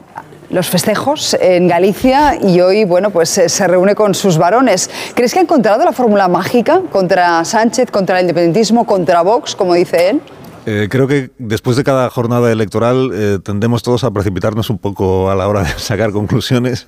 los 0.48 0.68
festejos 0.68 1.34
en 1.40 1.66
Galicia 1.66 2.38
y 2.40 2.60
hoy, 2.60 2.84
bueno, 2.84 3.10
pues 3.10 3.36
eh, 3.36 3.48
se 3.48 3.66
reúne 3.66 3.96
con 3.96 4.14
sus 4.14 4.38
varones. 4.38 4.90
¿Crees 5.14 5.32
que 5.32 5.40
ha 5.40 5.42
encontrado 5.42 5.84
la 5.84 5.92
fórmula 5.92 6.28
mágica 6.28 6.82
contra 6.92 7.44
Sánchez, 7.44 7.90
contra 7.90 8.20
el 8.20 8.26
independentismo, 8.26 8.86
contra 8.86 9.22
Vox, 9.22 9.56
como 9.56 9.74
dice 9.74 10.10
él? 10.10 10.20
Eh, 10.66 10.86
creo 10.88 11.08
que 11.08 11.30
después 11.38 11.76
de 11.76 11.82
cada 11.82 12.08
jornada 12.10 12.52
electoral 12.52 13.10
eh, 13.12 13.38
tendemos 13.42 13.82
todos 13.82 14.04
a 14.04 14.12
precipitarnos 14.12 14.70
un 14.70 14.78
poco 14.78 15.28
a 15.30 15.34
la 15.34 15.48
hora 15.48 15.64
de 15.64 15.70
sacar 15.78 16.12
conclusiones 16.12 16.86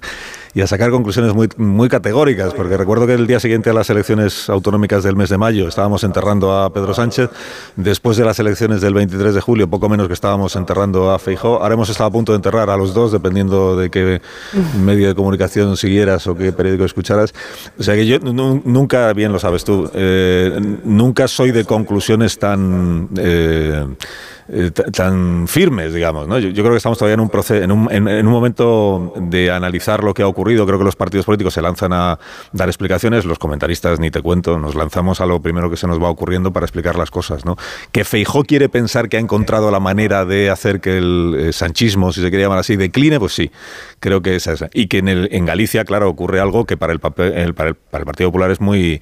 y 0.54 0.60
a 0.60 0.66
sacar 0.66 0.90
conclusiones 0.90 1.34
muy, 1.34 1.48
muy 1.56 1.88
categóricas, 1.88 2.54
porque 2.54 2.76
recuerdo 2.76 3.06
que 3.06 3.14
el 3.14 3.26
día 3.26 3.40
siguiente 3.40 3.70
a 3.70 3.72
las 3.72 3.90
elecciones 3.90 4.48
autonómicas 4.48 5.02
del 5.02 5.16
mes 5.16 5.28
de 5.28 5.36
mayo 5.38 5.66
estábamos 5.66 6.04
enterrando 6.04 6.52
a 6.56 6.72
Pedro 6.72 6.94
Sánchez, 6.94 7.30
después 7.76 8.16
de 8.16 8.24
las 8.24 8.38
elecciones 8.38 8.80
del 8.80 8.94
23 8.94 9.34
de 9.34 9.40
julio, 9.40 9.68
poco 9.68 9.88
menos 9.88 10.06
que 10.06 10.14
estábamos 10.14 10.54
enterrando 10.56 11.10
a 11.10 11.18
Feijó, 11.18 11.60
ahora 11.62 11.74
hemos 11.74 11.88
estado 11.88 12.08
a 12.08 12.12
punto 12.12 12.32
de 12.32 12.36
enterrar 12.36 12.70
a 12.70 12.76
los 12.76 12.94
dos, 12.94 13.10
dependiendo 13.10 13.76
de 13.76 13.90
qué 13.90 14.22
medio 14.80 15.08
de 15.08 15.14
comunicación 15.14 15.76
siguieras 15.76 16.26
o 16.28 16.36
qué 16.36 16.52
periódico 16.52 16.84
escucharas. 16.84 17.34
O 17.78 17.82
sea 17.82 17.94
que 17.94 18.06
yo 18.06 18.18
nu- 18.20 18.62
nunca, 18.64 19.12
bien 19.12 19.32
lo 19.32 19.38
sabes 19.40 19.64
tú, 19.64 19.90
eh, 19.94 20.56
nunca 20.84 21.26
soy 21.28 21.50
de 21.50 21.64
conclusiones 21.64 22.38
tan... 22.38 23.08
eh, 23.18 23.86
eh, 24.48 24.70
tan 24.70 25.46
firmes, 25.48 25.94
digamos. 25.94 26.28
¿no? 26.28 26.38
Yo, 26.38 26.52
creo 26.52 26.70
que 26.70 26.76
estamos 26.76 26.98
todavía 26.98 27.14
en 27.14 27.20
un, 27.20 27.30
proce- 27.30 27.62
en, 27.62 27.72
un, 27.72 27.90
en- 27.90 28.26
un 28.26 28.32
momento 28.32 29.12
de 29.16 29.50
analizar 29.50 30.04
lo 30.04 30.14
que 30.14 30.22
ha 30.22 30.26
ocurrido. 30.26 30.66
Creo 30.66 30.78
que 30.78 30.84
los 30.84 30.96
partidos 30.96 31.26
políticos 31.26 31.54
se 31.54 31.62
lanzan 31.62 31.92
a 31.92 32.18
dar 32.52 32.68
explicaciones, 32.68 33.24
los 33.24 33.38
comentaristas 33.38 34.00
ni 34.00 34.10
te 34.10 34.20
cuento, 34.22 34.58
nos 34.58 34.74
lanzamos 34.74 35.20
a 35.20 35.26
lo 35.26 35.40
primero 35.40 35.70
que 35.70 35.76
se 35.76 35.86
nos 35.86 36.02
va 36.02 36.08
ocurriendo 36.10 36.52
para 36.52 36.66
explicar 36.66 36.96
las 36.96 37.10
cosas. 37.10 37.44
¿no? 37.44 37.56
Que 37.92 38.04
Feijó 38.04 38.44
quiere 38.44 38.68
pensar 38.68 39.08
que 39.08 39.16
ha 39.16 39.20
encontrado 39.20 39.70
la 39.70 39.80
manera 39.80 40.24
de 40.24 40.50
hacer 40.50 40.80
que 40.80 40.98
el 40.98 41.36
eh, 41.38 41.52
sanchismo, 41.52 42.12
si 42.12 42.20
se 42.20 42.28
quiere 42.30 42.44
llamar 42.44 42.58
así, 42.58 42.76
decline, 42.76 43.18
pues 43.18 43.32
sí, 43.32 43.50
creo 44.00 44.20
que 44.22 44.36
es 44.36 44.46
esa. 44.46 44.68
Y 44.74 44.86
que 44.88 44.98
en, 44.98 45.08
en 45.08 45.44
Galicia, 45.46 45.84
claro, 45.84 46.08
ocurre 46.08 46.40
algo 46.40 46.64
que 46.64 46.76
para 46.76 46.92
el, 46.92 47.00
papel, 47.00 47.32
el- 47.34 47.54
para 47.54 47.70
el, 47.70 47.74
para 47.74 48.02
el 48.02 48.06
Partido 48.06 48.28
Popular 48.28 48.50
es 48.50 48.60
muy 48.60 49.00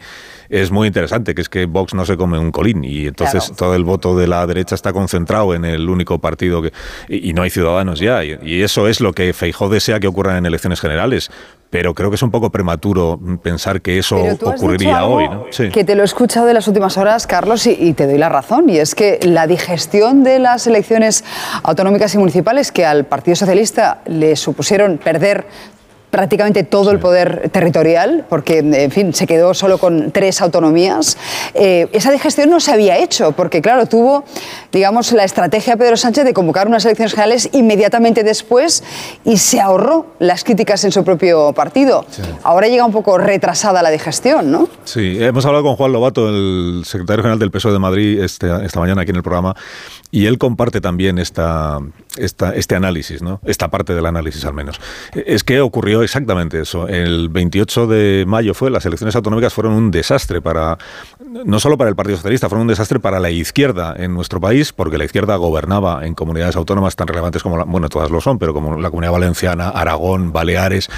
es 0.53 0.71
muy 0.71 0.87
interesante, 0.87 1.35
que 1.35 1.41
es 1.41 1.49
que 1.49 1.65
Vox 1.67 1.95
no 1.95 2.05
se 2.05 2.17
come 2.17 2.39
un 2.39 2.53
colín 2.53 2.85
y 2.85 3.07
entonces 3.07 3.45
Claro. 3.47 3.57
todo 3.57 3.75
el 3.75 3.85
voto 3.85 4.17
de 4.17 4.27
la 4.29 4.47
derecha 4.47 4.75
está 4.75 4.93
concentrado 4.93 5.55
en 5.55 5.65
el 5.65 5.89
único 5.89 6.19
partido 6.19 6.61
que 6.63 6.73
y, 7.09 7.31
y 7.31 7.33
no 7.33 7.43
hay 7.43 7.51
ciudadanos 7.51 7.99
ya 8.01 8.23
y, 8.23 8.39
y 8.43 8.63
eso 8.63 8.87
es 8.87 9.01
lo 9.01 9.13
que 9.15 9.33
Feijó 9.33 9.69
desea 9.69 9.99
que 9.99 10.07
ocurra 10.07 10.37
en 10.39 10.47
elecciones 10.47 10.81
generales. 10.81 11.31
Pero 11.71 11.95
creo 11.95 12.11
que 12.11 12.17
es 12.17 12.23
un 12.23 12.31
poco 12.31 12.51
prematuro 12.51 13.19
pensar 13.43 13.81
que 13.81 13.97
eso 13.99 14.19
ocurriría 14.43 15.07
hoy. 15.07 15.27
¿no? 15.27 15.47
Sí. 15.49 15.71
Que 15.71 15.85
te 15.85 15.95
lo 15.95 16.03
he 16.03 16.05
escuchado 16.05 16.45
de 16.47 16.53
las 16.53 16.69
últimas 16.69 16.99
horas, 16.99 17.27
Carlos, 17.27 17.67
y, 17.67 17.71
y 17.81 17.95
te 17.95 18.07
doy 18.07 18.19
la 18.19 18.29
razón. 18.29 18.69
Y 18.69 18.77
es 18.77 18.95
que 18.95 19.19
la 19.23 19.47
digestión 19.47 20.23
de 20.23 20.39
las 20.39 20.67
elecciones 20.67 21.25
autonómicas 21.63 22.15
y 22.15 22.19
municipales 22.19 22.73
que 22.73 22.85
al 22.85 23.07
Partido 23.07 23.37
Socialista 23.37 24.03
le 24.05 24.37
supusieron 24.37 24.99
perder 24.99 25.47
prácticamente 26.13 26.63
todo 26.63 26.91
el 26.91 26.99
poder 26.99 27.49
territorial, 27.51 28.27
porque, 28.29 28.59
en 28.59 28.91
fin, 28.91 29.15
se 29.15 29.27
quedó 29.27 29.55
solo 29.55 29.79
con 29.79 30.13
tres 30.13 30.43
autonomías. 30.43 31.17
Eh, 31.55 31.89
esa 31.93 32.13
digestión 32.13 32.51
no 32.51 32.61
se 32.61 32.71
había 32.71 32.99
hecho, 32.99 33.33
porque, 33.33 33.63
claro, 33.63 33.87
tuvo, 33.87 34.23
digamos, 34.71 35.11
la 35.13 35.25
estrategia 35.25 35.75
Pedro 35.79 35.97
Sánchez 35.97 36.27
de 36.27 36.35
convocar 36.35 36.69
unas 36.69 36.85
elecciones 36.85 37.15
generales 37.15 37.49
inmediatamente 37.55 38.25
después 38.25 38.85
y 39.25 39.39
se 39.39 39.59
ahorró 39.59 40.05
las 40.19 40.45
críticas 40.45 40.85
en 40.85 40.93
su 40.93 41.03
propio 41.03 41.55
partido. 41.55 42.05
Ahora 42.43 42.69
llega 42.69 42.85
un 42.85 42.93
poco 42.93 43.17
retrasada 43.17 43.83
la 43.83 43.89
digestión, 43.89 44.53
¿no? 44.53 44.69
Sí, 44.85 45.17
hemos 45.19 45.47
hablado 45.47 45.65
con 45.65 45.77
Juan 45.77 45.93
Lobato, 45.93 46.29
el 46.29 46.83
secretario 46.85 47.23
general 47.23 47.39
del 47.39 47.51
PSOE 47.51 47.73
de 47.73 47.79
Madrid, 47.79 48.23
este, 48.23 48.51
esta 48.67 48.81
mañana 48.81 49.01
aquí 49.01 49.13
en 49.13 49.17
el 49.17 49.23
programa, 49.23 49.57
y 50.11 50.27
él 50.27 50.37
comparte 50.37 50.83
también 50.83 51.19
esta, 51.19 51.79
esta, 52.19 52.55
este 52.55 52.75
análisis, 52.75 53.23
¿no? 53.23 53.41
esta 53.47 53.69
parte 53.69 53.95
del 53.95 54.05
análisis 54.05 54.45
al 54.45 54.53
menos. 54.53 54.79
Es 55.15 55.43
que 55.43 55.63
ocurrió 55.63 56.02
exactamente 56.03 56.61
eso. 56.61 56.89
El 56.89 57.29
28 57.29 57.87
de 57.87 58.25
mayo 58.27 58.55
fue, 58.55 58.71
las 58.71 58.85
elecciones 58.87 59.15
autonómicas 59.17 59.53
fueron 59.53 59.73
un 59.75 59.91
desastre 59.91 60.41
para, 60.41 60.79
no 61.45 61.61
solo 61.61 61.77
para 61.79 61.91
el 61.91 61.97
Partido 61.97 62.17
Socialista, 62.17 62.49
fueron 62.49 62.63
un 62.63 62.69
desastre 62.69 63.01
para 63.01 63.21
la 63.21 63.31
izquierda 63.31 63.95
en 63.97 64.15
nuestro 64.15 64.41
país, 64.41 64.73
porque 64.73 64.99
la 64.99 65.05
izquierda 65.05 65.37
gobernaba 65.37 66.07
en 66.07 66.15
comunidades 66.15 66.57
autónomas 66.57 66.97
tan 66.97 67.09
relevantes 67.09 67.43
como, 67.43 67.57
la, 67.57 67.65
bueno, 67.65 67.89
todas 67.89 68.11
lo 68.11 68.21
son, 68.21 68.39
pero 68.39 68.55
como 68.55 68.81
la 68.81 68.91
Comunidad 68.91 69.13
Valenciana, 69.13 69.69
Aragón, 69.69 70.33
Baleares, 70.33 70.89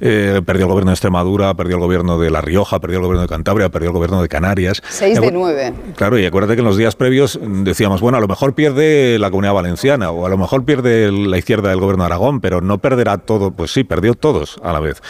eh, 0.00 0.40
perdió 0.44 0.66
el 0.66 0.70
gobierno 0.70 0.90
de 0.90 0.94
Extremadura, 0.94 1.54
perdió 1.54 1.76
el 1.76 1.82
gobierno 1.82 2.18
de 2.18 2.30
La 2.30 2.40
Rioja, 2.40 2.80
perdió 2.80 2.98
el 2.98 3.04
gobierno 3.04 3.22
de 3.22 3.28
Cantabria, 3.28 3.68
perdió 3.68 3.90
el 3.90 3.94
gobierno 3.94 4.22
de 4.22 4.28
Canarias. 4.28 4.82
Seis 4.88 5.20
de 5.20 5.32
nueve. 5.32 5.72
Claro, 5.96 6.18
y 6.18 6.26
acuérdate 6.26 6.54
que 6.54 6.60
en 6.60 6.66
los 6.66 6.76
días 6.76 6.96
previos 6.96 7.38
decíamos, 7.42 8.00
bueno, 8.00 8.18
a 8.18 8.20
lo 8.20 8.28
mejor 8.28 8.54
pierde 8.54 9.18
la 9.18 9.30
Comunidad 9.30 9.54
Valenciana 9.54 10.10
o 10.10 10.26
a 10.26 10.28
lo 10.28 10.38
mejor 10.38 10.64
pierde 10.64 11.10
la 11.12 11.38
izquierda 11.38 11.70
del 11.70 11.80
gobierno 11.80 12.04
de 12.04 12.06
Aragón, 12.06 12.40
pero 12.40 12.60
no 12.60 12.78
perderá 12.78 13.18
todo. 13.18 13.50
Pues 13.50 13.72
sí, 13.72 13.84
perdió 13.84 14.14
todos 14.14 14.47
a 14.62 14.72
la 14.72 14.80
vez. 14.80 15.02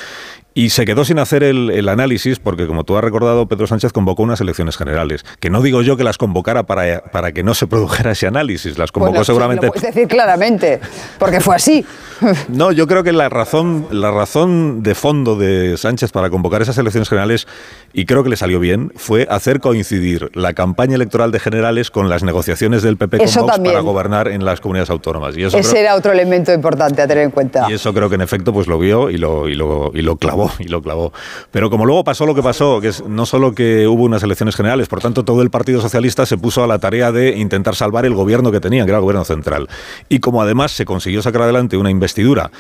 Y 0.55 0.71
se 0.71 0.85
quedó 0.85 1.05
sin 1.05 1.21
hacer 1.21 1.45
el, 1.45 1.89
análisis 1.89 2.41
porque, 2.41 2.67
como 2.67 2.83
tú 2.83 2.97
has 2.97 3.05
recordado, 3.05 3.47
Pedro 3.47 3.67
Sánchez 3.67 3.93
convocó 3.93 4.25
unas 4.25 4.41
elecciones 4.41 4.77
generales. 4.77 5.25
Que 5.39 5.51
no 5.51 5.63
digo 5.63 5.83
yo 5.83 5.97
que 5.97 6.03
las 6.03 6.19
convocara 6.19 6.65
para, 6.65 7.05
para 7.05 7.33
que 7.33 7.45
no 7.45 7.55
se 7.55 7.67
produjera 7.69 8.13
ese 8.13 8.27
análisis, 8.27 8.77
las 8.77 8.91
convocó 8.91 9.25
seguramente. 9.25 9.67
Lo 9.67 9.73
puedes 9.73 9.95
decir 9.95 10.09
claramente, 10.09 10.81
porque 11.19 11.41
fue 11.41 11.57
así. 11.57 11.87
No, 12.49 12.73
yo 12.73 12.89
creo 12.89 13.05
que 13.05 13.13
la 13.13 13.29
razón, 13.29 13.87
la 13.93 14.11
razón 14.11 14.83
de 14.83 14.97
fondo 14.97 15.37
de 15.37 15.77
Sánchez 15.77 16.11
para 16.11 16.31
convocar 16.31 16.63
esas 16.63 16.77
elecciones 16.77 17.09
generales, 17.09 17.47
y 17.93 18.07
creo 18.07 18.25
que 18.25 18.31
le 18.31 18.37
salió 18.37 18.59
bien, 18.59 18.93
fue 18.97 19.29
hacer 19.31 19.61
coincidir 19.61 20.31
la 20.35 20.53
campaña 20.53 20.97
electoral 20.97 21.31
de 21.31 21.39
generales 21.39 21.93
con 21.93 22.09
las 22.09 22.25
negociaciones 22.25 22.83
del 22.83 22.97
PP 22.97 23.19
con 23.19 23.47
Vox 23.47 23.59
para 23.61 23.81
gobernar 23.81 24.27
en 24.27 24.45
las 24.45 24.61
comunidades 24.61 24.91
autónomas. 24.91 25.37
Y 25.37 25.45
eso 25.45 25.59
Ese 25.59 25.79
era 25.79 25.95
otro 25.95 26.11
elemento 26.11 26.53
importante 26.53 27.03
a 27.03 27.07
tener 27.07 27.25
en 27.25 27.31
cuenta. 27.31 27.67
Y 27.71 27.75
eso 27.75 27.95
creo 27.95 28.09
que 28.09 28.17
en 28.17 28.23
efecto 28.23 28.53
pues 28.53 28.67
lo 28.67 28.79
vio 28.79 29.11
y 29.11 29.19
lo, 29.19 29.49
y 29.49 29.55
lo, 29.55 29.93
y 29.95 30.03
lo 30.03 30.17
clavó 30.17 30.48
y 30.59 30.65
lo 30.65 30.83
clavó. 30.83 31.13
Pero 31.51 31.71
como 31.71 31.87
luego 31.87 32.05
pasó 32.05 32.27
lo 32.27 32.35
que 32.35 32.43
pasó, 32.43 32.81
que 32.81 32.89
es 32.89 33.05
no 33.05 33.27
solo 33.27 33.55
que 33.55 33.87
hubo 33.87 34.05
unas 34.05 34.23
elecciones 34.23 34.57
generales, 34.57 34.89
por 34.89 35.01
tanto 35.01 35.25
todo 35.25 35.43
el 35.43 35.51
Partido 35.51 35.81
Socialista 35.81 36.27
se 36.27 36.39
puso 36.39 36.65
a 36.65 36.67
la 36.67 36.79
tarea 36.79 37.13
de 37.13 37.37
intentar 37.37 37.75
salvar 37.75 38.05
el 38.07 38.15
gobierno 38.15 38.53
que 38.53 38.61
tenía, 38.61 38.85
que 38.85 38.91
era 38.91 38.99
el 38.99 39.03
gobierno 39.03 39.25
central. 39.25 39.69
Y 40.09 40.21
como 40.21 40.43
además 40.43 40.73
se 40.73 40.85
consiguió 40.85 41.23
sacar 41.23 41.43
adelante 41.43 41.77
una 41.77 41.91
investidura 41.91 42.51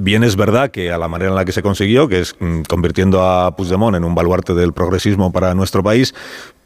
Bien 0.00 0.22
es 0.22 0.36
verdad 0.36 0.70
que 0.70 0.92
a 0.92 0.98
la 0.98 1.08
manera 1.08 1.30
en 1.30 1.34
la 1.34 1.44
que 1.44 1.50
se 1.50 1.60
consiguió, 1.60 2.06
que 2.06 2.20
es 2.20 2.36
mm, 2.38 2.62
convirtiendo 2.68 3.20
a 3.20 3.56
Puigdemont 3.56 3.96
en 3.96 4.04
un 4.04 4.14
baluarte 4.14 4.54
del 4.54 4.72
progresismo 4.72 5.32
para 5.32 5.56
nuestro 5.56 5.82
país, 5.82 6.14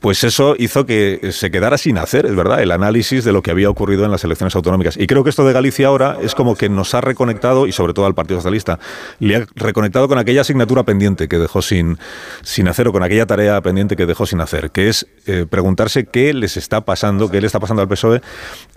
pues 0.02 0.24
eso 0.24 0.56
hizo 0.58 0.84
que 0.84 1.30
se 1.30 1.52
quedara 1.52 1.78
sin 1.78 1.96
hacer, 1.96 2.26
es 2.26 2.34
verdad, 2.34 2.60
el 2.60 2.72
análisis 2.72 3.24
de 3.24 3.32
lo 3.32 3.40
que 3.40 3.52
había 3.52 3.70
ocurrido 3.70 4.04
en 4.04 4.10
las 4.10 4.24
elecciones 4.24 4.54
autonómicas. 4.56 4.96
Y 4.96 5.06
creo 5.06 5.22
que 5.22 5.30
esto 5.30 5.46
de 5.46 5.52
Galicia 5.52 5.86
ahora 5.86 6.18
es 6.20 6.34
como 6.34 6.56
que 6.56 6.68
nos 6.68 6.92
ha 6.94 7.00
reconectado, 7.00 7.68
y 7.68 7.72
sobre 7.72 7.94
todo 7.94 8.06
al 8.06 8.14
Partido 8.14 8.40
Socialista, 8.40 8.80
le 9.20 9.36
ha 9.36 9.46
reconectado 9.54 10.08
con 10.08 10.18
aquella 10.18 10.40
asignatura 10.40 10.82
pendiente 10.82 11.28
que 11.28 11.38
dejó 11.38 11.62
sin, 11.62 11.98
sin 12.42 12.66
hacer, 12.66 12.88
o 12.88 12.92
con 12.92 13.04
aquella 13.04 13.26
tarea 13.26 13.60
pendiente 13.60 13.94
que 13.94 14.04
dejó 14.04 14.26
sin 14.26 14.40
hacer, 14.40 14.72
que 14.72 14.88
es 14.88 15.06
eh, 15.26 15.46
preguntarse 15.48 16.06
qué 16.06 16.34
les 16.34 16.56
está 16.56 16.80
pasando, 16.80 17.30
qué 17.30 17.40
le 17.40 17.46
está 17.46 17.60
pasando 17.60 17.80
al 17.80 17.88
PSOE 17.88 18.22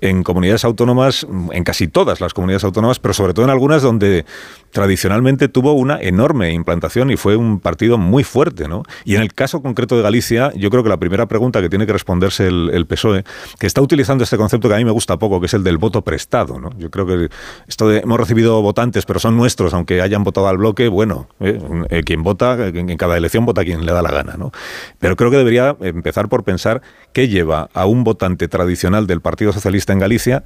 en 0.02 0.22
comunidades 0.22 0.64
autónomas, 0.64 1.26
en 1.52 1.64
casi 1.64 1.88
todas 1.88 2.22
las 2.22 2.36
comunidades 2.36 2.66
autónomas, 2.66 3.00
pero 3.00 3.16
sobre 3.16 3.34
todo 3.34 3.46
en 3.46 3.52
algunas 3.52 3.82
donde 3.82 4.26
tradicionalmente 4.72 5.48
tuvo 5.48 5.74
una 5.74 6.00
enorme 6.00 6.52
implantación 6.52 7.10
y 7.10 7.18
fue 7.18 7.36
un 7.36 7.60
partido 7.60 7.98
muy 7.98 8.24
fuerte, 8.24 8.68
¿no? 8.68 8.84
Y 9.06 9.16
en 9.16 9.22
el 9.22 9.34
caso 9.34 9.64
concreto 9.64 9.96
de 9.96 10.04
Galicia, 10.04 10.52
yo 10.56 10.70
creo 10.70 10.84
que 10.84 10.90
la 10.90 10.98
primera 10.98 11.15
pregunta 11.26 11.62
que 11.62 11.70
tiene 11.70 11.86
que 11.86 11.94
responderse 11.94 12.48
el, 12.48 12.86
PSOE, 12.86 13.24
que 13.60 13.68
está 13.68 13.82
utilizando 13.82 14.24
este 14.24 14.38
concepto 14.38 14.68
que 14.68 14.76
a 14.76 14.78
mí 14.78 14.86
me 14.86 14.92
gusta 14.92 15.18
poco, 15.18 15.40
que 15.40 15.46
es 15.46 15.54
el 15.54 15.64
del 15.64 15.78
voto 15.78 16.02
prestado. 16.02 16.60
Yo 16.78 16.92
creo 16.92 17.06
que 17.06 17.30
esto 17.68 17.88
de 17.90 18.00
hemos 18.00 18.20
recibido 18.20 18.62
votantes, 18.62 19.06
pero 19.06 19.20
son 19.20 19.38
nuestros, 19.38 19.74
aunque 19.74 20.02
hayan 20.02 20.24
votado 20.24 20.48
al 20.48 20.58
bloque, 20.58 20.88
bueno, 20.90 21.28
eh, 21.40 21.60
eh, 21.90 22.04
quien 22.04 22.24
vota, 22.24 22.68
en, 22.68 22.98
cada 22.98 23.18
elección 23.18 23.46
vota 23.46 23.64
quien 23.64 23.86
le 23.86 23.94
da 23.94 24.02
la 24.02 24.12
gana, 24.12 24.36
¿no? 24.38 24.52
Pero 25.00 25.16
creo 25.16 25.32
que 25.32 25.38
debería 25.38 25.76
empezar 25.80 26.28
por 26.30 26.44
pensar 26.44 26.82
qué 27.14 27.28
lleva 27.28 27.70
a 27.74 27.86
un 27.86 28.04
votante 28.04 28.48
tradicional 28.48 29.08
del 29.08 29.22
Partido 29.22 29.54
Socialista 29.54 29.94
en 29.94 30.00
Galicia 30.00 30.44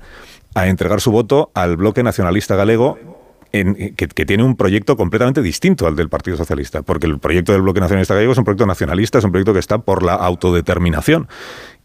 a 0.56 0.68
entregar 0.68 1.02
su 1.02 1.12
voto 1.12 1.52
al 1.54 1.78
bloque 1.78 2.04
nacionalista 2.04 2.56
galego 2.56 3.19
que, 3.52 4.26
tiene 4.26 4.44
un 4.44 4.56
proyecto 4.56 4.96
completamente 4.96 5.42
distinto 5.42 5.88
al 5.88 5.96
del 5.96 6.10
Partido 6.10 6.38
Socialista, 6.38 6.84
porque 6.84 7.08
el 7.08 7.20
proyecto 7.20 7.52
del 7.52 7.62
Bloque 7.62 7.80
Nacionalista 7.80 8.14
Gallego 8.14 8.34
es 8.34 8.38
un 8.38 8.44
proyecto 8.44 8.66
nacionalista, 8.66 9.18
es 9.18 9.24
un 9.24 9.32
proyecto 9.32 9.54
que 9.54 9.60
está 9.60 9.80
por 9.80 10.04
la 10.04 10.14
autodeterminación. 10.14 11.28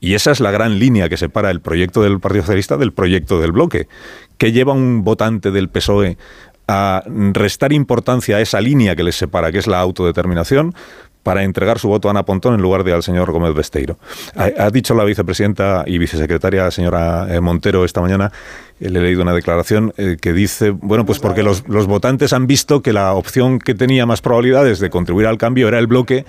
Y 0.00 0.14
esa 0.14 0.30
es 0.32 0.40
la 0.40 0.50
gran 0.50 0.78
línea 0.78 1.08
que 1.08 1.16
separa 1.16 1.50
el 1.50 1.60
proyecto 1.60 2.02
del 2.02 2.20
Partido 2.20 2.42
Socialista 2.42 2.76
del 2.76 2.92
proyecto 2.92 3.40
del 3.40 3.52
bloque. 3.52 3.88
que 4.36 4.52
lleva 4.52 4.72
un 4.72 5.04
votante 5.04 5.50
del 5.50 5.68
PSOE 5.68 6.18
a 6.66 7.02
restar 7.06 7.72
importancia 7.72 8.36
a 8.36 8.40
esa 8.40 8.60
línea 8.60 8.96
que 8.96 9.04
les 9.04 9.16
separa, 9.16 9.52
que 9.52 9.58
es 9.58 9.66
la 9.66 9.80
autodeterminación, 9.80 10.74
para 11.24 11.42
entregar 11.42 11.80
su 11.80 11.88
voto 11.88 12.06
a 12.06 12.12
Ana 12.12 12.22
Pontón 12.24 12.54
en 12.54 12.62
lugar 12.62 12.84
de 12.84 12.92
al 12.92 13.02
señor 13.02 13.32
Gómez 13.32 13.54
Besteiro. 13.54 13.98
Ha, 14.36 14.70
dicho 14.70 14.94
la 14.94 15.02
vicepresidenta 15.02 15.82
y 15.86 15.98
vicesecretaria 15.98 16.70
señora 16.70 17.26
eh, 17.34 17.40
Montero 17.40 17.84
esta 17.84 18.00
mañana, 18.00 18.30
eh, 18.78 18.90
le 18.90 19.00
he 19.00 19.02
leído 19.02 19.22
una 19.22 19.32
declaración 19.32 19.92
eh, 19.96 20.18
que 20.20 20.32
dice, 20.32 20.70
bueno, 20.70 21.04
pues 21.04 21.18
porque 21.18 21.42
los, 21.42 21.66
los 21.68 21.86
votantes 21.86 22.32
han 22.32 22.46
visto 22.46 22.82
que 22.82 22.92
la 22.92 23.14
opción 23.14 23.58
que 23.58 23.74
tenía 23.74 24.06
más 24.06 24.20
probabilidades 24.20 24.78
de 24.78 24.90
contribuir 24.90 25.26
al 25.26 25.38
cambio 25.38 25.66
era 25.66 25.78
el 25.78 25.86
bloque 25.86 26.24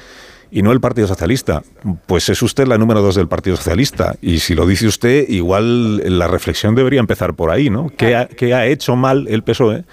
y 0.49 0.61
no 0.61 0.71
el 0.71 0.79
Partido 0.79 1.07
Socialista. 1.07 1.63
Pues 2.05 2.29
es 2.29 2.41
usted 2.41 2.65
la 2.65 2.77
número 2.77 3.01
dos 3.01 3.15
del 3.15 3.27
Partido 3.27 3.57
Socialista. 3.57 4.15
Y 4.21 4.39
si 4.39 4.55
lo 4.55 4.65
dice 4.65 4.87
usted, 4.87 5.27
igual 5.27 5.97
la 6.17 6.27
reflexión 6.27 6.75
debería 6.75 7.01
empezar 7.01 7.33
por 7.33 7.51
ahí, 7.51 7.69
¿no? 7.69 7.91
¿Qué 7.97 8.15
ha, 8.15 8.27
qué 8.27 8.53
ha 8.53 8.65
hecho 8.65 8.95
mal 8.95 9.27
el 9.27 9.43
PSOE 9.43 9.83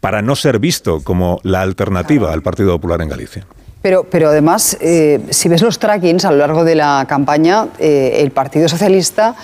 para 0.00 0.22
no 0.22 0.36
ser 0.36 0.58
visto 0.58 1.00
como 1.02 1.40
la 1.42 1.60
alternativa 1.60 2.32
al 2.32 2.42
Partido 2.42 2.70
Popular 2.72 3.02
en 3.02 3.08
Galicia? 3.10 3.46
Pero, 3.80 4.04
pero 4.04 4.28
además, 4.28 4.76
eh, 4.80 5.20
si 5.30 5.48
ves 5.48 5.62
los 5.62 5.78
trackings 5.78 6.24
a 6.24 6.32
lo 6.32 6.38
largo 6.38 6.64
de 6.64 6.74
la 6.74 7.04
campaña, 7.08 7.68
eh, 7.78 8.18
el 8.20 8.32
Partido 8.32 8.68
Socialista 8.68 9.36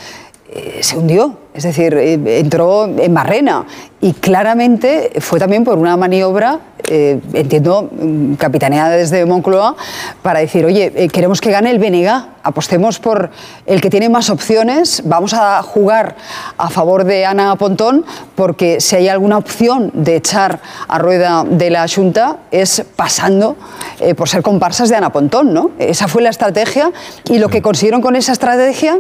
eh, 0.51 0.79
se 0.83 0.97
hundió, 0.97 1.39
es 1.55 1.63
decir, 1.63 1.95
entró 1.95 2.87
en 2.87 3.15
barrena 3.15 3.65
y 4.01 4.13
claramente 4.13 5.13
fue 5.21 5.39
también 5.39 5.65
por 5.65 5.79
una 5.79 5.97
maniobra, 5.97 6.59
entiendo, 6.87 7.89
mm, 7.91 8.35
capitaneada 8.35 8.91
desde 8.91 9.25
Moncloa, 9.25 9.77
para 10.21 10.41
decir, 10.41 10.67
oye, 10.67 11.09
queremos 11.09 11.41
que 11.41 11.51
gane 11.51 11.71
el 11.71 11.79
BNG, 11.79 12.35
apostemos 12.43 12.99
por 12.99 13.31
el 13.65 13.81
que 13.81 13.89
tiene 13.89 14.11
más 14.11 14.29
opciones, 14.29 15.03
vamos 15.07 15.33
a 15.33 15.63
jugar 15.63 16.17
a 16.59 16.69
favor 16.69 17.05
de 17.05 17.25
Ana 17.25 17.57
Pontón, 17.57 18.05
porque 18.35 18.81
si 18.81 18.97
hay 18.97 19.09
alguna 19.09 19.39
opción 19.39 19.91
de 19.95 20.17
echar 20.17 20.61
a 20.87 20.99
rueda 20.99 21.45
de 21.49 21.71
la 21.71 21.87
Junta 21.89 22.37
es 22.51 22.85
pasando 22.97 23.57
eh, 24.01 24.15
por 24.15 24.29
ser 24.29 24.43
comparsas 24.43 24.91
de 24.91 24.97
Ana 24.97 25.11
Pontón, 25.11 25.55
¿no? 25.55 25.71
Esa 25.79 26.07
fue 26.07 26.21
la 26.21 26.29
estrategia 26.29 26.93
y 27.31 27.39
lo 27.39 27.49
que 27.49 27.63
consiguieron 27.63 28.03
con 28.03 28.15
esa 28.15 28.33
estrategia, 28.33 28.99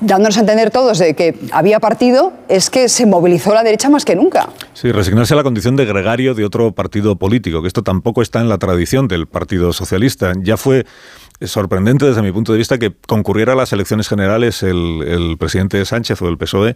dándonos 0.00 0.36
a 0.36 0.40
entender 0.40 0.70
todos 0.70 0.98
de 0.98 1.14
que 1.14 1.36
había 1.62 1.78
partido, 1.78 2.32
es 2.48 2.70
que 2.70 2.88
se 2.88 3.06
movilizó 3.06 3.54
la 3.54 3.62
derecha 3.62 3.88
más 3.88 4.04
que 4.04 4.16
nunca. 4.16 4.48
Sí, 4.74 4.90
resignarse 4.90 5.34
a 5.34 5.36
la 5.36 5.44
condición 5.44 5.76
de 5.76 5.84
gregario 5.84 6.34
de 6.34 6.44
otro 6.44 6.72
partido 6.72 7.14
político, 7.16 7.62
que 7.62 7.68
esto 7.68 7.84
tampoco 7.84 8.20
está 8.20 8.40
en 8.40 8.48
la 8.48 8.58
tradición 8.58 9.06
del 9.06 9.28
Partido 9.28 9.72
Socialista. 9.72 10.32
Ya 10.42 10.56
fue 10.56 10.84
sorprendente 11.40 12.04
desde 12.04 12.20
mi 12.22 12.32
punto 12.32 12.52
de 12.52 12.58
vista 12.58 12.78
que 12.78 12.92
concurriera 13.06 13.52
a 13.52 13.56
las 13.56 13.72
elecciones 13.72 14.08
generales 14.08 14.62
el, 14.62 15.36
presidente 15.38 15.84
Sánchez 15.84 16.20
o 16.20 16.28
el 16.28 16.36
PSOE 16.36 16.74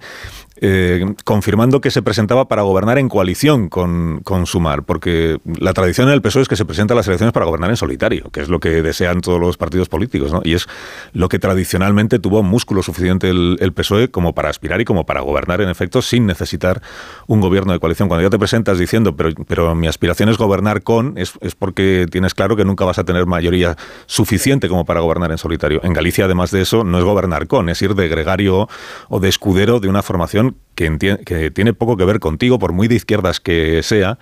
eh, 0.61 1.15
confirmando 1.25 1.81
que 1.81 1.91
se 1.91 2.03
presentaba 2.03 2.49
para 2.49 2.63
gobernar 2.63 2.99
en 2.99 3.09
coalición 3.09 3.69
con, 3.69 4.21
con, 4.25 4.47
Sumar, 4.47 4.85
porque 4.85 5.39
la 5.59 5.73
tradición 5.75 6.09
en 6.09 6.15
el 6.15 6.23
PSOE 6.23 6.43
es 6.43 6.49
que 6.49 6.57
se 6.57 6.65
presenta 6.65 6.95
a 6.95 6.97
las 6.97 7.07
elecciones 7.07 7.33
para 7.33 7.47
gobernar 7.47 7.71
en 7.71 7.77
solitario, 7.77 8.31
que 8.31 8.41
es 8.41 8.49
lo 8.49 8.61
que 8.61 8.83
desean 8.83 9.21
todos 9.21 9.41
los 9.41 9.57
partidos 9.57 9.89
políticos, 9.89 10.33
¿no? 10.33 10.41
y 10.45 10.55
es 10.55 10.67
lo 11.13 11.29
que 11.29 11.39
tradicionalmente 11.39 12.19
tuvo 12.19 12.43
músculo 12.43 12.83
suficiente 12.83 13.29
el, 13.29 13.59
el, 13.61 13.73
PSOE 13.73 14.11
como 14.11 14.35
para 14.35 14.49
aspirar 14.49 14.81
y 14.81 14.85
como 14.85 15.05
para 15.05 15.21
gobernar 15.21 15.61
en 15.61 15.69
efecto 15.69 16.01
sin 16.01 16.27
necesitar 16.27 16.81
un 17.27 17.41
gobierno 17.41 17.73
de 17.73 17.79
coalición. 17.79 18.09
Cuando 18.09 18.23
ya 18.23 18.31
te 18.31 18.39
presentas 18.39 18.79
diciendo, 18.79 19.17
pero, 19.17 19.31
pero 19.47 19.75
mi 19.75 19.89
aspiración 19.89 20.29
es 20.29 20.39
gobernar 20.39 20.83
con, 20.83 21.19
es, 21.19 21.33
es 21.41 21.55
porque 21.55 22.07
tienes 22.11 22.35
claro 22.35 22.57
que 22.57 22.65
nunca 22.65 22.85
vas 22.85 22.99
a 22.99 23.05
tener 23.05 23.27
mayoría 23.27 23.77
suficiente 24.07 24.69
como 24.69 24.85
para 24.85 25.01
gobernar 25.01 25.31
en 25.33 25.39
solitario. 25.39 25.81
En 25.83 25.93
Galicia, 25.93 26.25
además 26.25 26.51
de 26.51 26.63
eso, 26.63 26.85
no 26.85 26.99
es 26.99 27.05
gobernar 27.05 27.47
con, 27.47 27.69
es 27.69 27.83
ir 27.83 27.95
de 27.95 28.09
gregario 28.09 28.69
o 29.09 29.21
de 29.21 29.29
escudero 29.29 29.81
de 29.81 29.89
una 29.89 30.03
formación 30.03 30.46
dann 30.51 30.66
que, 30.77 31.19
que 31.25 31.51
tiene 31.51 31.73
poco 31.73 31.97
que 31.97 32.05
ver 32.05 32.21
contigo, 32.21 32.61
por 32.61 32.73
muy 32.73 32.87
de 32.87 32.95
izquierdas 32.95 33.41
que 33.41 33.83
sea, 33.83 34.19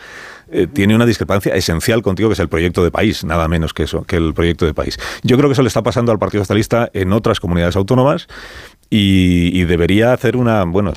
eh, 0.51 0.67
tiene 0.73 0.95
una 0.95 1.05
discrepancia 1.05 1.55
esencial 1.55 2.03
contigo, 2.03 2.29
que 2.29 2.35
es 2.35 2.39
el 2.39 2.49
proyecto 2.49 2.85
de 2.85 2.91
país, 2.91 3.25
nada 3.25 3.49
menos 3.49 3.75
que 3.75 3.83
eso, 3.83 4.05
que 4.05 4.17
el 4.17 4.35
proyecto 4.35 4.67
de 4.67 4.73
país. 4.73 4.99
Yo 5.23 5.37
creo 5.37 5.49
que 5.49 5.55
eso 5.55 5.63
le 5.63 5.69
está 5.69 5.83
pasando 5.83 6.13
al 6.13 6.19
Partido 6.19 6.45
Socialista 6.45 6.91
en 6.93 7.13
otras 7.13 7.41
comunidades 7.41 7.77
autónomas 7.77 8.29
y, 8.91 9.65
debería 9.65 10.13
hacer 10.13 10.37
una, 10.37 10.65
bueno, 10.65 10.93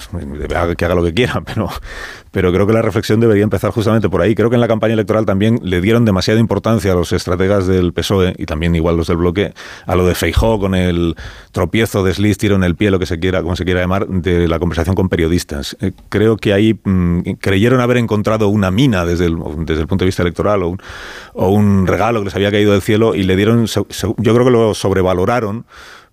que 0.77 0.86
haga 0.86 0.94
lo 0.94 1.03
que 1.03 1.14
quiera, 1.14 1.42
pero, 1.45 1.69
pero 2.32 2.53
creo 2.53 2.68
que 2.68 2.74
la 2.74 2.84
reflexión 2.84 3.19
debería 3.19 3.44
empezar 3.44 3.72
justamente 3.72 4.10
por 4.10 4.22
ahí. 4.22 4.36
Creo 4.36 4.50
que 4.50 4.56
en 4.56 4.61
la 4.61 4.68
campaña 4.68 4.94
electoral 4.94 5.26
también 5.26 5.60
le 5.64 5.82
dieron 5.82 6.06
demasiada 6.06 6.40
importancia 6.40 6.92
a 6.92 6.95
los 6.95 7.11
estrategas 7.11 7.66
del 7.66 7.94
PSOE 7.94 8.36
y 8.38 8.45
también 8.45 8.76
igual 8.76 8.98
los 8.98 9.08
del 9.08 9.18
bloque 9.18 9.53
a 9.88 9.95
lo 9.95 10.06
de 10.06 10.14
Feijó 10.14 10.60
con 10.60 10.76
el 10.76 11.16
tropiezo, 11.52 12.03
desliz, 12.03 12.38
tiro 12.38 12.56
en 12.56 12.64
el 12.64 12.76
pie, 12.76 12.92
lo 12.92 13.00
que 13.00 13.08
se 13.08 13.19
quiera, 13.19 13.42
como 13.42 13.56
se 13.56 13.66
quiera 13.66 13.80
llamar, 13.80 14.08
de 14.08 14.48
la 14.48 14.60
conversación 14.60 14.95
con 14.95 15.10
periodistas. 15.10 15.47
Eh, 15.80 15.92
creo 16.09 16.38
que 16.38 16.53
ahí 16.53 16.80
mm, 16.84 17.22
creyeron 17.40 17.80
haber 17.80 17.98
encontrado 17.98 18.50
una 18.50 18.72
mina 18.72 19.06
desde 19.06 19.26
el, 19.26 19.38
desde 19.59 19.82
el 19.82 19.88
punto 19.88 20.03
de 20.03 20.08
vista 20.08 20.24
electoral 20.24 20.64
o 20.64 21.50
un 21.50 21.88
regalo 21.88 22.19
que 22.19 22.26
les 22.26 22.35
había 22.35 22.51
caído 22.51 22.74
del 22.74 22.82
cielo 22.82 23.16
y 23.16 23.24
le 23.24 23.35
dieron, 23.35 23.66
yo 23.66 24.34
creo 24.34 24.45
que 24.45 24.51
lo 24.51 24.74
sobrevaloraron 24.74 25.66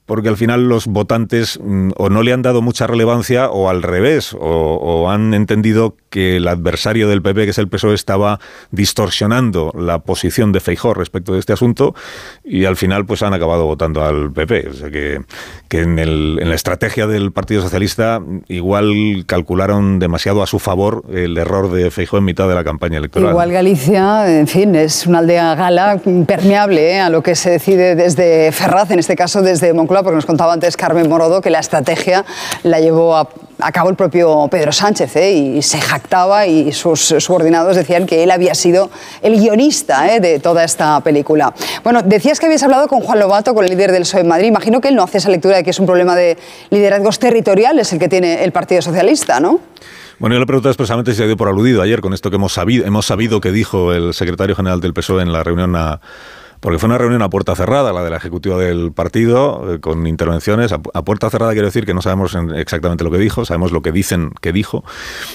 porque 0.07 0.29
al 0.29 0.37
final 0.37 0.69
los 0.69 0.87
votantes 0.87 1.59
mm, 1.63 1.93
o 1.97 2.11
no 2.11 2.23
le 2.23 2.33
han 2.33 2.43
dado 2.43 2.61
mucha 2.63 2.87
relevancia 2.87 3.51
o 3.51 3.69
al 3.69 3.83
revés, 3.83 4.37
o, 4.39 5.11
han 5.11 5.35
entendido 5.35 5.97
que 6.11 6.37
el 6.37 6.49
adversario 6.49 7.09
del 7.09 7.21
PP, 7.21 7.45
que 7.45 7.51
es 7.51 7.59
el 7.59 7.69
PSOE, 7.69 7.95
estaba 7.95 8.41
distorsionando 8.71 9.73
la 9.77 9.99
posición 10.01 10.53
de 10.53 10.61
Feijó 10.61 10.95
respecto 10.95 11.35
de 11.35 11.41
este 11.41 11.53
asunto 11.53 11.95
y 12.43 12.65
al 12.65 12.77
final 12.77 13.05
pues 13.05 13.23
han 13.23 13.35
acabado 13.35 13.67
votando 13.67 14.03
al 14.03 14.33
PP. 14.33 14.69
O 14.69 14.73
sea 14.75 14.91
que, 14.91 15.21
que 15.69 15.81
en, 15.81 15.99
el, 15.99 16.39
en 16.41 16.49
la 16.49 16.55
estrategia 16.55 17.07
del 17.07 17.33
Partido 17.33 17.63
Socialista 17.63 18.23
igual 18.49 19.25
calcularon 19.27 19.99
demasiado 19.99 20.43
a 20.43 20.47
su 20.47 20.59
favor 20.59 21.05
el 21.13 21.37
error 21.37 21.71
de 21.71 21.91
Feijó 21.91 22.19
en 22.19 22.25
mitad 22.25 22.49
de 22.49 22.55
la 22.55 22.65
campaña 22.65 22.99
electoral. 22.99 23.31
Igual 23.31 23.53
Galicia, 23.53 24.39
en 24.39 24.47
fin, 24.47 24.75
es 24.75 25.07
una 25.07 25.19
aldea 25.19 25.55
gala 25.55 26.01
impermeable 26.07 26.93
¿eh? 26.93 27.01
a 27.01 27.11
lo 27.11 27.23
que 27.23 27.35
se 27.35 27.51
decide 27.51 27.95
desde 27.95 28.53
Ferraz, 28.53 28.91
en 28.91 28.99
este 28.99 29.17
caso 29.17 29.43
desde 29.43 29.73
Moncloa 29.73 29.94
porque 30.03 30.17
nos 30.17 30.27
contaba 30.27 30.53
antes 30.53 30.77
Carmen 30.77 31.09
Morodo 31.09 31.41
que 31.41 31.51
la 31.51 31.61
estrategia 31.61 32.25
la 32.63 32.81
llevó 32.81 33.17
a, 33.17 33.29
cabo 33.73 33.91
el 33.91 33.97
propio 33.97 34.49
Pedro 34.51 34.73
Sánchez 34.73 35.17
¿eh? 35.17 35.33
y 35.33 35.63
se 35.63 35.81
jactaba 35.81 36.47
y 36.47 36.73
sus 36.73 37.01
subordinados 37.01 37.77
decían 37.77 38.07
que 38.07 38.23
él 38.23 38.31
había 38.31 38.55
sido 38.55 38.91
el 39.23 39.39
guionista 39.39 40.15
¿eh? 40.15 40.21
de 40.21 40.41
toda 40.41 40.65
esta 40.65 41.01
película. 41.01 41.55
Bueno, 41.83 42.03
decías 42.03 42.41
que 42.41 42.47
habías 42.47 42.63
hablado 42.63 42.89
con 42.89 43.01
Juan 43.01 43.19
Lobato, 43.21 43.55
con 43.55 43.65
el 43.65 43.71
líder 43.71 43.93
del 43.93 44.03
PSOE 44.03 44.23
en 44.23 44.29
Madrid. 44.29 44.49
Imagino 44.49 44.81
que 44.81 44.89
él 44.89 44.97
no 44.97 45.03
hace 45.03 45.19
esa 45.19 45.31
lectura 45.31 45.57
de 45.57 45.65
que 45.65 45.71
es 45.71 45.79
un 45.79 45.87
problema 45.87 46.17
de 46.17 46.37
liderazgos 46.71 47.19
territoriales 47.19 47.93
el 47.93 47.99
que 47.99 48.09
tiene 48.09 48.45
el 48.45 48.53
Partido 48.53 48.83
Socialista, 48.83 49.41
¿no? 49.41 49.61
Bueno, 50.19 50.35
yo 50.35 50.41
le 50.41 50.47
pregunté 50.47 50.69
expresamente 50.69 51.11
si 51.11 51.19
se 51.19 51.27
dio 51.27 51.37
por 51.37 51.49
aludido 51.49 51.83
ayer 51.83 52.01
con 52.01 52.15
esto 52.15 52.31
que 52.31 52.37
hemos 52.37 52.53
sabido, 52.53 52.87
hemos 52.87 53.07
sabido 53.07 53.41
que 53.41 53.51
dijo 53.51 53.93
el 53.93 54.15
secretario 54.15 54.55
general 54.55 54.81
del 54.81 54.95
PSOE 54.95 55.23
en 55.23 55.33
la 55.33 55.43
reunión 55.43 55.75
a 55.75 56.01
porque 56.65 56.79
fue 56.79 56.87
una 56.87 56.97
reunión 56.97 57.21
a 57.21 57.29
puerta 57.29 57.55
cerrada, 57.55 57.93
la 57.93 58.03
de 58.03 58.09
la 58.09 58.17
ejecutiva 58.17 58.57
del 58.57 58.91
partido, 58.91 59.75
eh, 59.75 59.81
con 59.81 60.07
intervenciones. 60.07 60.73
A, 60.73 60.79
puerta 60.79 61.29
cerrada 61.29 61.53
quiero 61.53 61.67
decir 61.67 61.85
que 61.85 61.93
no 61.93 62.01
sabemos 62.01 62.35
exactamente 62.57 63.05
lo 63.05 63.11
que 63.11 63.19
dijo, 63.19 63.45
sabemos 63.45 63.71
lo 63.71 63.83
que 63.83 63.93
dicen 63.93 64.31
que 64.41 64.51
dijo, 64.51 64.83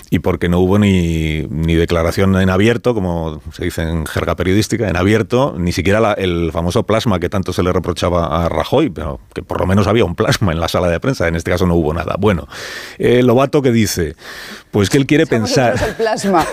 y 0.10 0.18
porque 0.20 0.50
no 0.50 0.58
hubo 0.58 0.80
ni, 0.80 1.44
ni 1.52 1.76
declaración 1.76 2.36
en 2.36 2.50
abierto, 2.50 2.96
como 2.96 3.44
se 3.54 3.66
dice 3.66 3.84
en 3.84 4.08
jerga 4.08 4.36
periodística, 4.36 4.90
en 4.90 4.98
abierto, 4.98 5.54
ni 5.56 5.72
siquiera 5.72 6.14
el 6.14 6.50
famoso 6.52 6.82
plasma 6.88 7.20
que 7.20 7.30
tanto 7.30 7.54
se 7.54 7.62
le 7.62 7.72
reprochaba 7.72 8.44
a 8.44 8.50
Rajoy, 8.50 8.90
pero 8.90 9.20
que 9.32 9.44
por 9.44 9.60
lo 9.60 9.68
menos 9.68 9.86
había 9.86 10.06
un 10.06 10.16
plasma 10.16 10.52
en 10.52 10.60
la 10.60 10.68
sala 10.68 10.90
de 10.90 11.00
prensa, 11.00 11.28
en 11.28 11.36
este 11.36 11.52
caso 11.52 11.68
no 11.68 11.76
hubo 11.76 11.94
nada. 11.94 12.16
Bueno, 12.18 12.48
eh, 12.98 13.22
Lobato 13.22 13.62
que 13.62 13.72
dice, 13.72 14.16
pues 14.72 14.90
que 14.90 14.98
él 14.98 15.06
quiere 15.06 15.28
pensar... 15.28 15.76
El 15.80 15.94
plasma. 15.94 16.44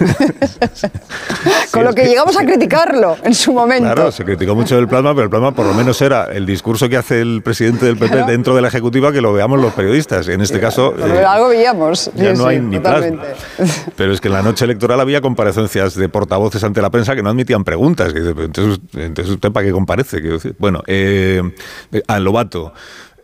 Con 1.73 1.83
lo 1.83 1.95
que, 1.95 2.05
llegamos 2.05 2.37
a 2.37 2.45
criticarlo 2.45 3.17
en 3.23 3.35
su 3.35 3.55
momento. 3.55 3.85
Claro, 3.85 4.13
se 4.13 4.23
criticó 4.23 4.55
mucho 4.55 4.66
del 4.75 4.89
plasma, 4.89 5.15
pero 5.15 5.25
el 5.25 5.31
plasma 5.31 5.53
por 5.53 5.67
lo 5.67 5.75
menos 5.75 6.01
era 6.03 6.25
el 6.25 6.45
discurso 6.45 6.89
que 6.89 6.97
hace 6.97 7.21
el 7.21 7.43
presidente 7.43 7.87
del 7.87 7.97
PP 7.97 8.25
dentro 8.25 8.57
de 8.57 8.63
la 8.63 8.69
ejecutiva 8.69 9.13
que 9.13 9.21
lo 9.21 9.33
veamos 9.33 9.61
los 9.61 9.73
periodistas. 9.73 10.27
En 10.29 10.41
este 10.41 10.59
caso. 10.59 10.95
Eh, 10.99 11.25
algo 11.25 11.49
veíamos. 11.49 12.11
Ya 12.15 12.33
no 12.33 12.47
hay 12.47 12.59
ni 12.59 12.81
plasma. 12.81 13.23
Pero 13.97 14.13
es 14.13 14.21
que 14.21 14.29
en 14.29 14.35
la 14.35 14.43
noche 14.43 14.65
electoral 14.65 15.01
había 15.01 15.21
comparecencias 15.21 15.95
de 15.95 16.09
portavoces 16.09 16.65
ante 16.65 16.83
la 16.83 16.91
prensa 16.91 17.15
que 17.15 17.23
no 17.23 17.31
admitían 17.31 17.63
preguntas. 17.63 18.13
Entonces, 18.15 18.81
entonces 18.95 19.33
¿usted 19.33 19.53
para 19.53 19.67
qué 19.67 19.73
comparece? 19.73 20.21
Bueno, 20.59 20.83
eh, 20.87 21.43
a 22.09 22.19
Lobato. 22.19 22.73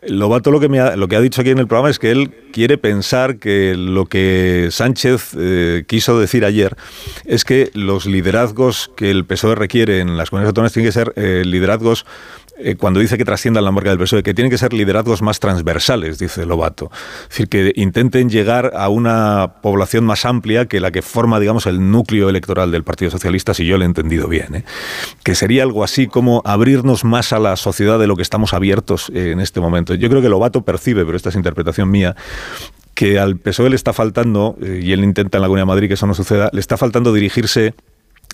Lobato 0.05 0.51
lo 0.51 0.59
que, 0.59 0.69
me 0.69 0.81
ha, 0.81 0.97
lo 0.97 1.07
que 1.07 1.15
ha 1.15 1.21
dicho 1.21 1.43
aquí 1.43 1.51
en 1.51 1.59
el 1.59 1.69
programa 1.69 1.89
es 1.89 2.01
que 2.01 2.11
él 2.11 2.33
quiere 2.53 2.77
pensar 2.77 3.37
que 3.39 3.77
lo 3.77 4.07
que 4.07 4.69
Sánchez 4.71 5.37
eh, 5.39 5.85
quiso 5.87 6.19
decir 6.19 6.45
ayer 6.45 6.77
es 7.25 7.45
que 7.45 7.71
los 7.75 8.07
liderazgos 8.07 8.91
que 8.97 9.13
el 9.13 9.25
PSOE 9.25 9.55
requiere 9.55 10.01
en 10.01 10.17
las 10.17 10.31
comunidades 10.31 10.51
autónomas 10.51 10.73
tienen 10.73 10.89
que 10.89 10.93
ser 10.93 11.13
eh, 11.15 11.45
liderazgos 11.47 12.05
eh, 12.59 12.77
cuando 12.77 13.01
dice 13.01 13.17
que 13.17 13.25
trasciendan 13.25 13.65
la 13.65 13.71
marca 13.71 13.91
del 13.91 13.99
PSOE, 13.99 14.23
que 14.23 14.35
tienen 14.35 14.51
que 14.51 14.59
ser 14.59 14.73
liderazgos 14.73 15.23
más 15.23 15.41
transversales, 15.41 16.19
dice 16.19 16.45
Lobato. 16.45 16.91
Es 17.23 17.29
decir, 17.31 17.49
que 17.49 17.73
intenten 17.77 18.29
llegar 18.29 18.73
a 18.75 18.89
una 18.89 19.55
población 19.63 20.05
más 20.05 20.25
amplia 20.25 20.67
que 20.67 20.81
la 20.81 20.91
que 20.91 21.03
forma, 21.03 21.41
digamos, 21.41 21.67
el 21.67 21.91
núcleo 21.91 22.29
electoral 22.29 22.71
del 22.71 22.85
Partido 22.85 23.11
Socialista, 23.11 23.55
si 23.55 23.65
yo 23.65 23.79
lo 23.79 23.85
he 23.85 23.87
entendido 23.87 24.29
bien. 24.29 24.55
¿eh? 24.55 24.65
Que 25.25 25.35
sería 25.35 25.63
algo 25.63 25.83
así 25.83 26.07
como 26.07 26.43
abrirnos 26.45 27.05
más 27.05 27.33
a 27.33 27.39
la 27.39 27.57
sociedad 27.57 27.99
de 27.99 28.07
lo 28.07 28.17
que 28.17 28.23
estamos 28.23 28.53
abiertos 28.53 29.11
en 29.15 29.41
este 29.41 29.61
momento. 29.61 29.95
Yo 29.95 30.09
creo 30.09 30.21
que 30.21 30.29
Lobato 30.29 30.63
percibe, 30.63 31.05
pero 31.05 31.17
esta 31.17 31.31
es 31.31 31.37
interpretación 31.37 31.91
mía, 31.91 32.15
que 32.95 33.19
al 33.19 33.37
PSOE 33.37 33.71
le 33.71 33.77
está 33.77 33.93
faltando, 33.93 34.57
eh, 34.63 34.81
y 34.83 34.93
él 34.93 35.03
intenta 35.03 35.39
en 35.39 35.43
la 35.43 35.49
Comunidad 35.49 35.63
de 35.65 35.69
Madrid 35.69 35.89
que 35.89 35.95
eso 35.95 36.07
no 36.07 36.15
suceda, 36.15 36.51
le 36.53 36.61
está 36.61 36.77
faltando 36.77 37.13
dirigirse 37.13 37.75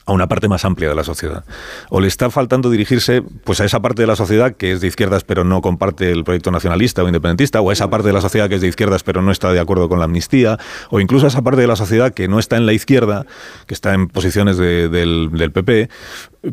a 0.08 0.12
una 0.12 0.26
parte 0.26 0.48
más 0.48 0.64
amplia 0.64 0.88
de 0.88 0.94
la 0.94 1.04
sociedad. 1.04 1.44
O 1.90 2.00
le 2.00 2.08
está 2.08 2.30
faltando 2.30 2.70
dirigirse 2.70 3.22
pues 3.44 3.60
a 3.60 3.66
esa 3.66 3.80
parte 3.80 4.02
de 4.02 4.06
la 4.06 4.16
sociedad 4.16 4.56
que 4.56 4.72
es 4.72 4.80
de 4.80 4.86
izquierdas 4.86 5.22
pero 5.22 5.44
no 5.44 5.60
comparte 5.60 6.10
el 6.10 6.24
proyecto 6.24 6.50
nacionalista 6.50 7.02
o 7.02 7.06
independentista, 7.06 7.60
o 7.60 7.68
a 7.68 7.74
esa 7.74 7.90
parte 7.90 8.08
de 8.08 8.14
la 8.14 8.22
sociedad 8.22 8.48
que 8.48 8.54
es 8.54 8.62
de 8.62 8.68
izquierdas 8.68 9.02
pero 9.02 9.20
no 9.20 9.30
está 9.30 9.52
de 9.52 9.60
acuerdo 9.60 9.90
con 9.90 9.98
la 9.98 10.06
amnistía, 10.06 10.58
o 10.88 10.98
incluso 10.98 11.26
a 11.26 11.28
esa 11.28 11.42
parte 11.42 11.60
de 11.60 11.66
la 11.66 11.76
sociedad 11.76 12.14
que 12.14 12.26
no 12.26 12.38
está 12.38 12.56
en 12.56 12.64
la 12.64 12.72
izquierda, 12.72 13.26
que 13.66 13.74
está 13.74 13.92
en 13.92 14.08
posiciones 14.08 14.56
del, 14.56 15.30
del 15.30 15.52
PP, 15.52 15.90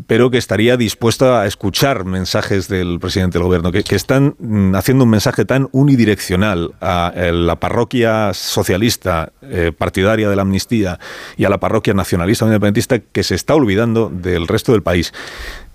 pero 0.07 0.31
que 0.31 0.37
estaría 0.37 0.77
dispuesta 0.77 1.41
a 1.41 1.45
escuchar 1.45 2.05
mensajes 2.05 2.67
del 2.67 2.99
presidente 2.99 3.37
del 3.37 3.45
gobierno, 3.45 3.71
que, 3.71 3.83
están 3.95 4.35
mm, 4.39 4.75
haciendo 4.75 5.03
un 5.03 5.09
mensaje 5.09 5.45
tan 5.45 5.69
unidireccional 5.71 6.73
a 6.81 7.13
eh, 7.15 7.31
la 7.31 7.59
parroquia 7.59 8.33
socialista 8.33 9.31
eh, 9.41 9.71
partidaria 9.77 10.29
de 10.29 10.35
la 10.35 10.41
amnistía 10.41 10.99
y 11.37 11.45
a 11.45 11.49
la 11.49 11.59
parroquia 11.59 11.93
nacionalista 11.93 12.45
independentista 12.45 12.99
que 12.99 13.23
se 13.23 13.35
está 13.35 13.55
olvidando 13.55 14.09
del 14.09 14.47
resto 14.47 14.71
del 14.71 14.83
país. 14.83 15.13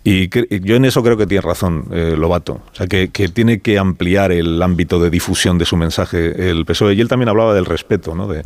Y 0.03 0.31
yo 0.61 0.77
en 0.77 0.87
eso 0.87 1.03
creo 1.03 1.19
que 1.19 1.27
tiene 1.27 1.43
razón 1.43 1.85
eh, 1.93 2.15
Lobato, 2.17 2.55
o 2.55 2.75
sea, 2.75 2.87
que, 2.87 3.09
tiene 3.09 3.61
que 3.61 3.79
ampliar 3.79 4.33
el 4.33 4.63
ámbito 4.63 4.99
de 4.99 5.11
difusión 5.11 5.59
de 5.59 5.67
su 5.67 5.77
mensaje 5.77 6.51
el 6.51 6.65
PSOE. 6.65 6.95
Y 6.95 7.03
él 7.03 7.09
también 7.09 7.29
hablaba 7.29 7.53
del 7.53 7.67
respeto, 7.67 8.15
¿no? 8.15 8.27
de, 8.27 8.43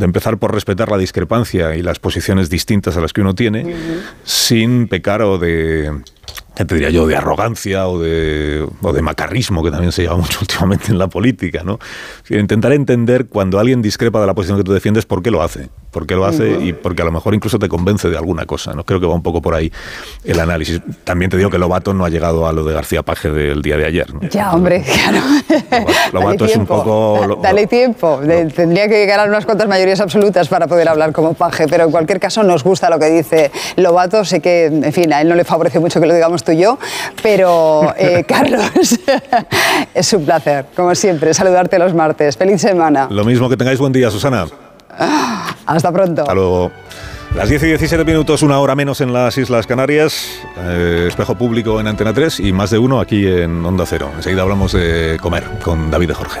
empezar 0.00 0.38
por 0.38 0.52
respetar 0.52 0.90
la 0.90 0.98
discrepancia 0.98 1.76
y 1.76 1.82
las 1.82 2.00
posiciones 2.00 2.50
distintas 2.50 2.96
a 2.96 3.00
las 3.00 3.12
que 3.12 3.20
uno 3.20 3.36
tiene, 3.36 3.76
sin 4.24 4.88
pecar 4.88 5.22
o 5.22 5.38
de 5.38 6.02
te 6.66 6.74
diría 6.74 6.90
yo, 6.90 7.06
de 7.06 7.16
arrogancia 7.16 7.88
o 7.88 7.98
de, 7.98 8.66
o 8.82 8.92
de 8.92 9.02
macarrismo, 9.02 9.62
que 9.62 9.70
también 9.70 9.92
se 9.92 10.02
lleva 10.02 10.16
mucho 10.16 10.38
últimamente 10.42 10.90
en 10.90 10.98
la 10.98 11.08
política, 11.08 11.62
¿no? 11.64 11.78
Intentar 12.28 12.72
entender 12.72 13.26
cuando 13.26 13.58
alguien 13.58 13.82
discrepa 13.82 14.20
de 14.20 14.26
la 14.26 14.34
posición 14.34 14.58
que 14.58 14.64
tú 14.64 14.72
defiendes, 14.72 15.06
por 15.06 15.22
qué 15.22 15.30
lo 15.30 15.42
hace, 15.42 15.68
por 15.90 16.06
qué 16.06 16.14
lo 16.14 16.26
hace 16.26 16.58
y 16.60 16.72
porque 16.72 17.02
a 17.02 17.04
lo 17.04 17.12
mejor 17.12 17.34
incluso 17.34 17.58
te 17.58 17.68
convence 17.68 18.08
de 18.10 18.16
alguna 18.16 18.44
cosa, 18.44 18.72
¿no? 18.72 18.84
Creo 18.84 19.00
que 19.00 19.06
va 19.06 19.14
un 19.14 19.22
poco 19.22 19.40
por 19.40 19.54
ahí 19.54 19.72
el 20.24 20.38
análisis. 20.40 20.80
También 21.04 21.30
te 21.30 21.36
digo 21.36 21.50
que 21.50 21.58
Lobato 21.58 21.94
no 21.94 22.04
ha 22.04 22.08
llegado 22.08 22.46
a 22.46 22.52
lo 22.52 22.64
de 22.64 22.74
García 22.74 23.02
Paje 23.02 23.30
del 23.30 23.62
día 23.62 23.76
de 23.76 23.86
ayer, 23.86 24.12
¿no? 24.12 24.20
Ya, 24.28 24.52
hombre, 24.52 24.84
claro. 25.08 25.24
Lobato 26.12 26.44
es 26.44 26.56
un 26.56 26.66
poco... 26.66 27.38
Dale 27.42 27.66
tiempo, 27.66 28.20
tendría 28.54 28.88
que 28.88 28.94
llegar 28.94 29.20
a 29.20 29.24
unas 29.24 29.44
cuantas 29.44 29.68
mayorías 29.68 30.00
absolutas 30.00 30.48
para 30.48 30.66
poder 30.66 30.88
hablar 30.88 31.12
como 31.12 31.34
Paje, 31.34 31.66
pero 31.68 31.84
en 31.84 31.90
cualquier 31.90 32.20
caso 32.20 32.42
nos 32.42 32.64
gusta 32.64 32.90
lo 32.90 32.98
que 32.98 33.06
dice 33.06 33.50
Lobato, 33.76 34.24
sé 34.24 34.40
que, 34.40 34.66
en 34.66 34.92
fin, 34.92 35.12
a 35.12 35.20
él 35.20 35.28
no 35.28 35.34
le 35.34 35.44
favorece 35.44 35.78
mucho 35.80 36.00
que 36.00 36.06
lo 36.06 36.14
digamos 36.14 36.42
tú 36.48 36.52
y 36.52 36.58
yo, 36.58 36.78
pero 37.22 37.94
eh, 37.98 38.24
Carlos, 38.28 38.98
es 39.94 40.12
un 40.14 40.24
placer, 40.24 40.66
como 40.74 40.94
siempre, 40.94 41.34
saludarte 41.34 41.78
los 41.78 41.94
martes. 41.94 42.36
Feliz 42.36 42.60
semana. 42.60 43.06
Lo 43.10 43.24
mismo 43.24 43.48
que 43.50 43.56
tengáis 43.56 43.78
buen 43.78 43.92
día, 43.92 44.10
Susana. 44.10 44.46
Hasta 45.66 45.92
pronto. 45.92 46.22
Hasta 46.22 46.34
luego. 46.34 46.70
Las 47.34 47.50
10 47.50 47.62
y 47.64 47.66
17 47.66 48.04
minutos, 48.06 48.42
una 48.42 48.58
hora 48.58 48.74
menos 48.74 49.02
en 49.02 49.12
las 49.12 49.36
Islas 49.36 49.66
Canarias, 49.66 50.40
eh, 50.56 51.06
espejo 51.08 51.34
público 51.34 51.78
en 51.78 51.86
Antena 51.86 52.14
3 52.14 52.40
y 52.40 52.52
más 52.52 52.70
de 52.70 52.78
uno 52.78 53.00
aquí 53.00 53.26
en 53.26 53.62
Onda 53.66 53.84
Cero. 53.86 54.10
Enseguida 54.16 54.40
hablamos 54.40 54.72
de 54.72 55.18
comer 55.20 55.44
con 55.62 55.90
David 55.90 56.08
de 56.08 56.14
Jorge. 56.14 56.40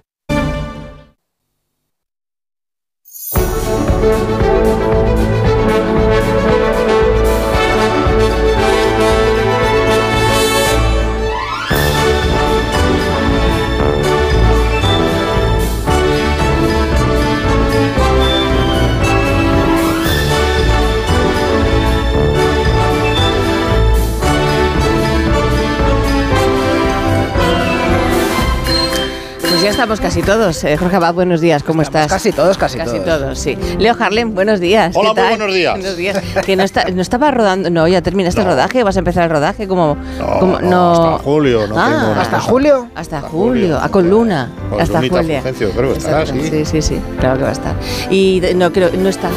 Estamos 29.71 29.99
casi 29.99 30.21
todos. 30.21 30.63
Eh, 30.63 30.77
Jorge 30.77 30.95
Abad, 30.97 31.13
buenos 31.13 31.41
días, 31.41 31.63
¿cómo 31.63 31.81
estás? 31.81 32.07
Casi 32.07 32.31
todos, 32.31 32.57
casi, 32.57 32.77
Casi 32.77 32.99
todos. 32.99 33.19
todos, 33.21 33.39
sí. 33.39 33.57
Leo 33.79 33.95
Harlem, 33.99 34.33
buenos 34.35 34.59
días. 34.59 34.95
Hola, 34.95 35.09
¿qué 35.15 35.21
muy 35.21 35.29
tal? 35.29 35.37
buenos 35.37 35.55
días. 35.55 35.73
Buenos 35.73 35.97
días. 35.97 36.17
Que 36.45 36.55
no, 36.55 36.63
está, 36.63 36.85
no 36.93 37.01
estaba 37.01 37.31
rodando, 37.31 37.69
no, 37.69 37.87
ya 37.87 38.01
terminaste 38.01 38.41
el 38.41 38.47
rodaje, 38.47 38.83
vas 38.83 38.95
a 38.95 38.99
empezar 38.99 39.23
el 39.23 39.29
rodaje, 39.29 39.67
como 39.67 39.97
No, 40.19 40.59
no, 40.61 40.91
hasta 41.13 41.23
julio, 41.23 41.67
no 41.67 41.75
Ah, 41.79 41.87
tengo 41.89 42.21
¿Hasta 42.21 42.37
cosa. 42.37 42.49
julio? 42.51 42.87
Hasta 42.95 43.21
julio, 43.21 43.79
ah, 43.81 43.89
con 43.89 44.09
Luna, 44.09 44.49
Con 44.69 44.81
hasta 44.81 44.97
Lunita 44.99 45.17
julio. 45.17 45.35
Fulgencio, 45.41 45.71
creo 45.71 45.91
que 45.93 45.97
estará, 45.97 46.19
Exacto, 46.21 46.43
sí. 46.43 46.49
sí, 46.49 46.65
sí, 46.65 46.81
sí, 46.81 47.01
claro 47.19 47.37
que 47.37 47.43
va 47.43 47.49
a 47.49 47.53
estar. 47.53 47.73
Y 48.09 48.41
no 48.55 48.71
creo, 48.71 48.89
no 48.97 49.09
está. 49.09 49.29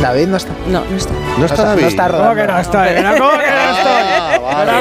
David 0.00 0.26
no 0.26 0.36
está. 0.36 0.52
No, 0.68 0.82
no 0.84 0.96
está. 0.96 1.12
No 1.38 1.46
está 1.46 1.64
David. 1.64 1.82
No 1.82 1.88
está 1.88 2.08
rodando. 2.08 2.28
¿Cómo 2.28 2.40
que 2.42 2.52
no 2.52 2.58
estoy? 2.60 2.88
¿Pero 2.88 3.12
cómo 3.18 3.30
que 3.30 3.46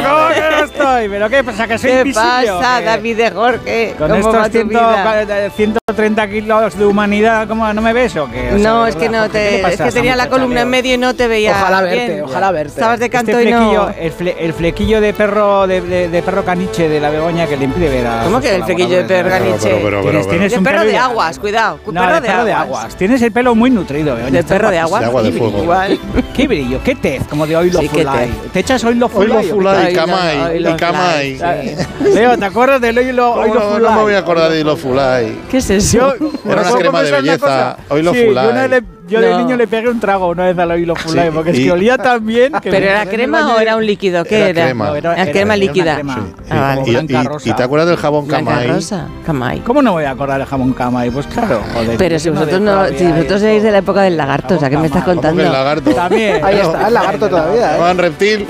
no 0.02 0.28
que 0.34 0.52
no 0.52 0.64
estoy? 0.78 1.10
¿Pero 1.10 1.30
qué 1.30 1.44
pasa? 1.44 1.68
¿Que 1.68 1.78
soy 1.78 1.90
¿Qué 1.92 1.98
invisible 2.02 2.48
pasa, 2.48 2.80
qué? 2.80 2.86
David 2.86 3.18
de 3.18 3.32
Jorge? 3.32 3.96
Con 3.98 4.10
¿Cómo 4.10 4.24
va 4.32 4.46
estos 4.46 4.46
tu 4.48 4.52
100, 4.52 4.68
vida? 4.70 5.50
130 5.56 6.28
kilos 6.30 6.78
de 6.78 6.86
humanidad, 6.86 7.48
¿cómo 7.48 7.72
no 7.74 7.82
me 7.82 7.94
ves 7.94 8.16
o 8.18 8.30
qué? 8.30 8.54
O 8.54 8.58
sea, 8.60 8.70
No, 8.70 8.88
es 8.88 8.96
que 8.96 9.10
no 9.10 9.20
Jorge, 9.20 9.32
¿qué 9.32 9.64
te. 9.66 9.74
Es 9.74 9.82
que 9.82 9.92
tenía 9.92 10.16
la 10.16 10.28
columna 10.30 10.62
en 10.62 10.70
medio 10.70 10.94
y 10.94 10.98
no 10.98 11.14
te 11.16 11.28
veía. 11.28 11.52
Ojalá 11.52 11.82
verte, 11.82 12.08
bien. 12.14 12.24
ojalá 12.26 12.52
verte. 12.52 12.70
Estabas 12.74 13.00
de 13.00 13.10
canto 13.10 13.32
este 13.32 13.50
y 13.50 13.52
no. 13.52 13.90
el, 13.90 14.14
fle- 14.14 14.36
el 14.40 14.54
flequillo 14.54 15.02
de 15.02 15.14
perro 15.14 15.68
de, 15.68 15.82
de- 15.82 16.10
de 16.10 16.22
perro 16.24 16.44
caniche 16.44 16.90
de 16.90 17.00
la 17.00 17.10
Begoña 17.10 17.48
que 17.48 17.58
le 17.58 17.66
impide 17.66 17.90
ver 17.90 18.08
a 18.08 18.24
¿Cómo 18.24 18.40
que 18.42 18.56
el 18.56 18.64
flequillo 18.64 18.98
de 18.98 19.04
perro 19.04 19.30
caniche? 19.30 19.58
pero, 19.62 19.80
pero, 19.84 20.02
Tienes- 20.02 20.30
tienes 20.30 20.52
De 20.52 20.58
un 20.58 20.64
perro 20.64 20.84
de 20.84 20.98
aguas, 20.98 21.40
cuidado. 21.40 21.80
No, 21.88 22.02
perro 22.02 22.16
de 22.16 22.22
de 22.22 22.28
perro 22.28 22.46
de 22.46 22.54
aguas. 22.54 22.96
Tienes 22.96 23.22
el 23.22 23.32
pelo 23.32 23.56
muy 23.56 23.70
nutrido, 23.70 24.16
Begoña. 24.16 24.32
¿De 24.32 24.44
perro 24.44 24.72
de 24.72 24.80
aguas? 24.80 25.02
De 25.02 25.08
agua 25.08 25.24
de 25.24 25.32
fuego. 25.32 25.62
Igual. 25.64 26.00
Qué 26.36 26.48
brillo, 26.48 26.80
qué 26.84 26.96
tez, 26.96 27.24
como 27.30 27.46
de 27.48 27.56
qué 27.56 27.88
Fulay. 27.90 28.28
tez. 28.30 28.52
¿Te 28.52 28.60
echas 28.60 28.84
Oilo 28.84 29.08
Fulay? 29.08 29.30
Oilo 29.30 29.40
o 29.40 29.42
qué? 29.44 29.54
Fulay, 29.54 29.86
Oilo- 29.96 30.00
Camay, 30.06 30.58
Camay. 30.78 31.36
Fulay, 31.38 31.76
sí. 31.78 32.14
Leo, 32.14 32.38
¿te 32.38 32.46
acuerdas 32.46 32.82
del 32.82 32.98
Oilo, 32.98 33.32
¿Cómo 33.32 33.42
Oilo 33.42 33.60
no, 33.60 33.80
no 33.80 33.96
me 33.96 34.02
voy 34.04 34.14
a 34.14 34.20
acordar 34.20 34.52
de 34.52 34.62
Hilo 34.62 34.76
Fulay? 34.76 35.38
¿Qué 35.50 35.58
es 35.58 35.70
eso? 35.70 35.98
Yo, 35.98 36.14
Era 36.46 36.62
una 36.62 36.62
¿puedo 36.64 36.78
crema 36.78 37.04
de 37.04 37.12
belleza, 37.12 37.78
sí, 38.14 38.26
Fulay. 38.26 38.82
Yo, 39.08 39.20
yo 39.20 39.22
de 39.22 39.30
No. 39.32 39.38
niño 39.40 39.56
le 39.58 39.68
pegué 39.68 39.90
un 39.90 40.00
trago 40.00 40.28
una 40.30 40.46
vez 40.46 40.58
al 40.58 40.72
Oilo 40.72 40.96
Fulay, 40.96 41.28
Sí, 41.28 41.32
porque 41.34 41.52
es 41.52 41.60
que 41.60 41.72
olía 41.72 41.98
tan 41.98 42.26
bien. 42.26 42.54
Que 42.62 42.72
¿Pero 42.72 42.86
era 42.88 43.06
crema 43.10 43.56
o 43.56 43.60
era 43.60 43.76
un 43.76 43.86
líquido? 43.86 44.24
¿Qué 44.24 44.38
Era 44.38 44.48
era? 44.50 44.64
crema. 44.66 44.86
No, 44.88 44.96
era- 44.96 45.14
Era 45.14 45.22
era- 45.24 45.32
crema 45.32 45.40
era 45.40 45.46
una 45.46 45.58
líquida. 45.58 45.94
crema. 45.96 46.28
Ah, 46.50 46.76
vale. 46.76 46.82
Y, 46.86 46.92
Blanca 46.92 47.22
y- 47.22 47.28
rosa. 47.28 47.50
y 47.50 47.54
te 47.54 47.64
acuerdas 47.64 47.88
del 47.90 47.98
jabón 47.98 48.28
Camay? 48.28 48.68
rosa, 48.68 49.08
Camay. 49.26 49.60
¿Cómo 49.60 49.82
no 49.82 49.92
voy 49.94 50.06
a 50.06 50.12
acordar 50.12 50.40
el 50.42 50.48
jamón 50.48 50.74
Camay? 50.74 51.12
Pues 51.12 51.28
claro, 51.28 51.62
joder. 51.74 51.98
Pero 51.98 52.20
si 52.20 52.30
vosotros 52.30 52.62
no, 52.62 52.86
si 52.88 53.06
vosotros 53.06 53.42
sois 53.42 53.62
de 53.64 53.72
la 53.72 53.78
época 53.80 54.02
del 54.02 54.18
lagarto, 54.18 54.56
o 54.56 54.60
sea, 54.60 54.70
¿qué 54.70 54.78
me 54.78 54.88
estás 54.88 55.04
Jamón 55.04 55.18
¿Cómo 55.18 55.22
que 55.22 55.28
el 55.28 55.44
contando? 55.46 55.58
lagarto? 55.58 55.92
También. 55.94 56.44
Ahí 56.46 56.56
está, 56.60 56.88
el 56.88 56.94
lagarto 56.94 57.30
todavía, 57.30 57.70
¿eh? 57.70 57.74
Llamaban 57.74 57.98
reptil. 57.98 58.48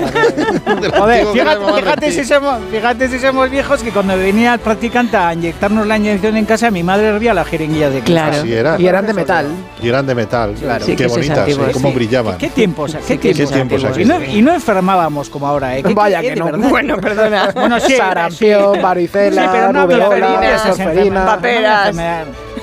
Del 0.80 0.90
Joder, 0.92 1.26
fíjate, 1.26 2.12
si 2.12 2.24
somos, 2.24 2.58
fíjate 2.70 3.08
si 3.08 3.18
somos 3.18 3.50
viejos 3.50 3.82
que 3.82 3.90
cuando 3.90 4.16
venía 4.16 4.54
el 4.54 4.60
practicante 4.60 5.16
a 5.16 5.32
inyectarnos 5.34 5.86
la 5.86 5.96
inyección 5.98 6.36
en 6.36 6.44
casa, 6.44 6.70
mi 6.70 6.82
madre 6.82 7.08
hervía 7.08 7.34
las 7.34 7.46
jeringuillas 7.46 7.92
de. 7.92 8.00
Claro. 8.00 8.44
Y 8.78 8.86
eran 8.86 9.06
de 9.06 9.12
metal. 9.12 9.46
Y 9.82 9.88
eran 9.88 10.06
de 10.06 10.14
metal. 10.14 10.45
Claro. 10.54 10.84
Sí, 10.84 10.92
Qué 10.96 11.04
que 11.04 11.06
bonitas, 11.08 11.38
antiguos, 11.38 11.68
¿eh? 11.68 11.72
cómo 11.72 11.92
brillaban. 11.92 12.38
¿Qué 12.38 12.48
tiempos? 12.50 12.94
¿Qué 12.94 13.02
Sí, 13.02 13.18
que 13.18 13.32
tiempos? 13.34 13.50
qué 13.50 13.54
tiempos 13.56 13.84
antiguos? 13.84 13.98
Y 13.98 14.04
no, 14.04 14.24
y 14.38 14.42
no 14.42 14.54
enfermábamos 14.54 15.28
como 15.30 15.46
ahora, 15.46 15.76
¿eh? 15.76 15.82
¿Qué- 15.82 15.94
Vaya 15.94 16.20
que 16.20 16.36
no. 16.36 16.44
verdad? 16.46 16.68
Bueno, 16.68 16.96
perdona. 16.98 17.50
Bueno, 17.54 17.80
sí, 17.80 17.96
Sarampión, 17.96 18.80
varicela, 18.82 19.42
Sí, 19.42 19.48
pero 19.52 19.72
no 19.72 19.80
había 19.80 20.04
rubeola, 20.06 21.24
Paperas. 21.26 21.96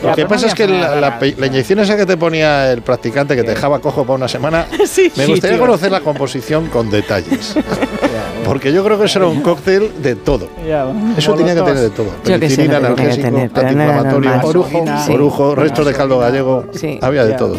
Lo 0.02 0.14
que 0.16 0.26
pasa 0.26 0.48
es 0.48 0.53
que 0.56 0.68
la, 0.68 0.95
la, 0.95 1.20
la 1.38 1.45
inyección 1.48 1.80
esa 1.80 1.95
que 1.95 2.06
te 2.06 2.18
ponía 2.18 2.72
el 2.72 2.82
practicante 2.82 3.36
que 3.36 3.44
te 3.44 3.52
dejaba 3.52 3.80
cojo 3.80 4.03
para 4.03 4.16
una 4.16 4.28
semana, 4.28 4.66
Sí. 4.86 5.12
me 5.16 5.26
Sí, 5.26 5.32
gustaría 5.32 5.58
tío. 5.58 5.66
conocer 5.66 5.92
la 5.92 6.02
composición 6.02 6.68
con 6.68 6.90
detalles. 6.90 7.56
Porque 8.46 8.72
yo 8.74 8.84
creo 8.84 8.98
que 9.00 9.06
eso 9.06 9.20
era 9.20 9.28
un 9.28 9.42
cóctel 9.42 9.92
de 10.02 10.16
todo. 10.16 10.48
Eso 11.18 11.34
tenía 11.34 11.56
que 11.56 11.62
tener 11.62 11.80
de 11.80 11.90
todo. 11.90 12.08
Penicilina, 12.24 12.78
analgésico, 12.78 13.28
antiinflamatorio. 13.28 14.32
Orujo. 14.44 14.86
Sí. 15.06 15.12
orujo, 15.14 15.56
restos 15.56 15.86
de 15.86 15.94
caldo 15.94 16.20
gallego. 16.20 16.66
Sí. 16.74 17.00
Había 17.02 17.26
de 17.26 17.34
todo. 17.34 17.56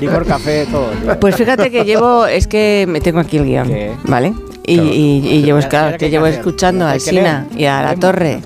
Licor, 0.00 0.26
café, 0.26 0.66
todo. 0.70 0.86
Pues 1.20 1.34
fíjate 1.36 1.70
que 1.70 1.84
llevo, 1.84 2.26
es 2.26 2.46
que 2.46 2.86
me 2.88 3.00
tengo 3.00 3.20
aquí 3.20 3.36
el 3.38 3.44
guion, 3.44 3.68
¿Qué? 3.68 3.92
¿vale? 4.04 4.32
Y, 4.64 4.74
Claro. 4.76 4.90
y- 4.92 5.28
y 5.28 5.42
llevo, 5.42 5.58
claro, 5.68 5.98
que 5.98 6.08
llevo 6.08 6.26
escuchando 6.26 6.86
Hay 6.86 6.92
al 6.92 6.98
que 6.98 7.10
Sina 7.10 7.46
leer. 7.50 7.60
y 7.60 7.64
a 7.66 7.82
la. 7.82 7.94
Torre. 7.96 8.40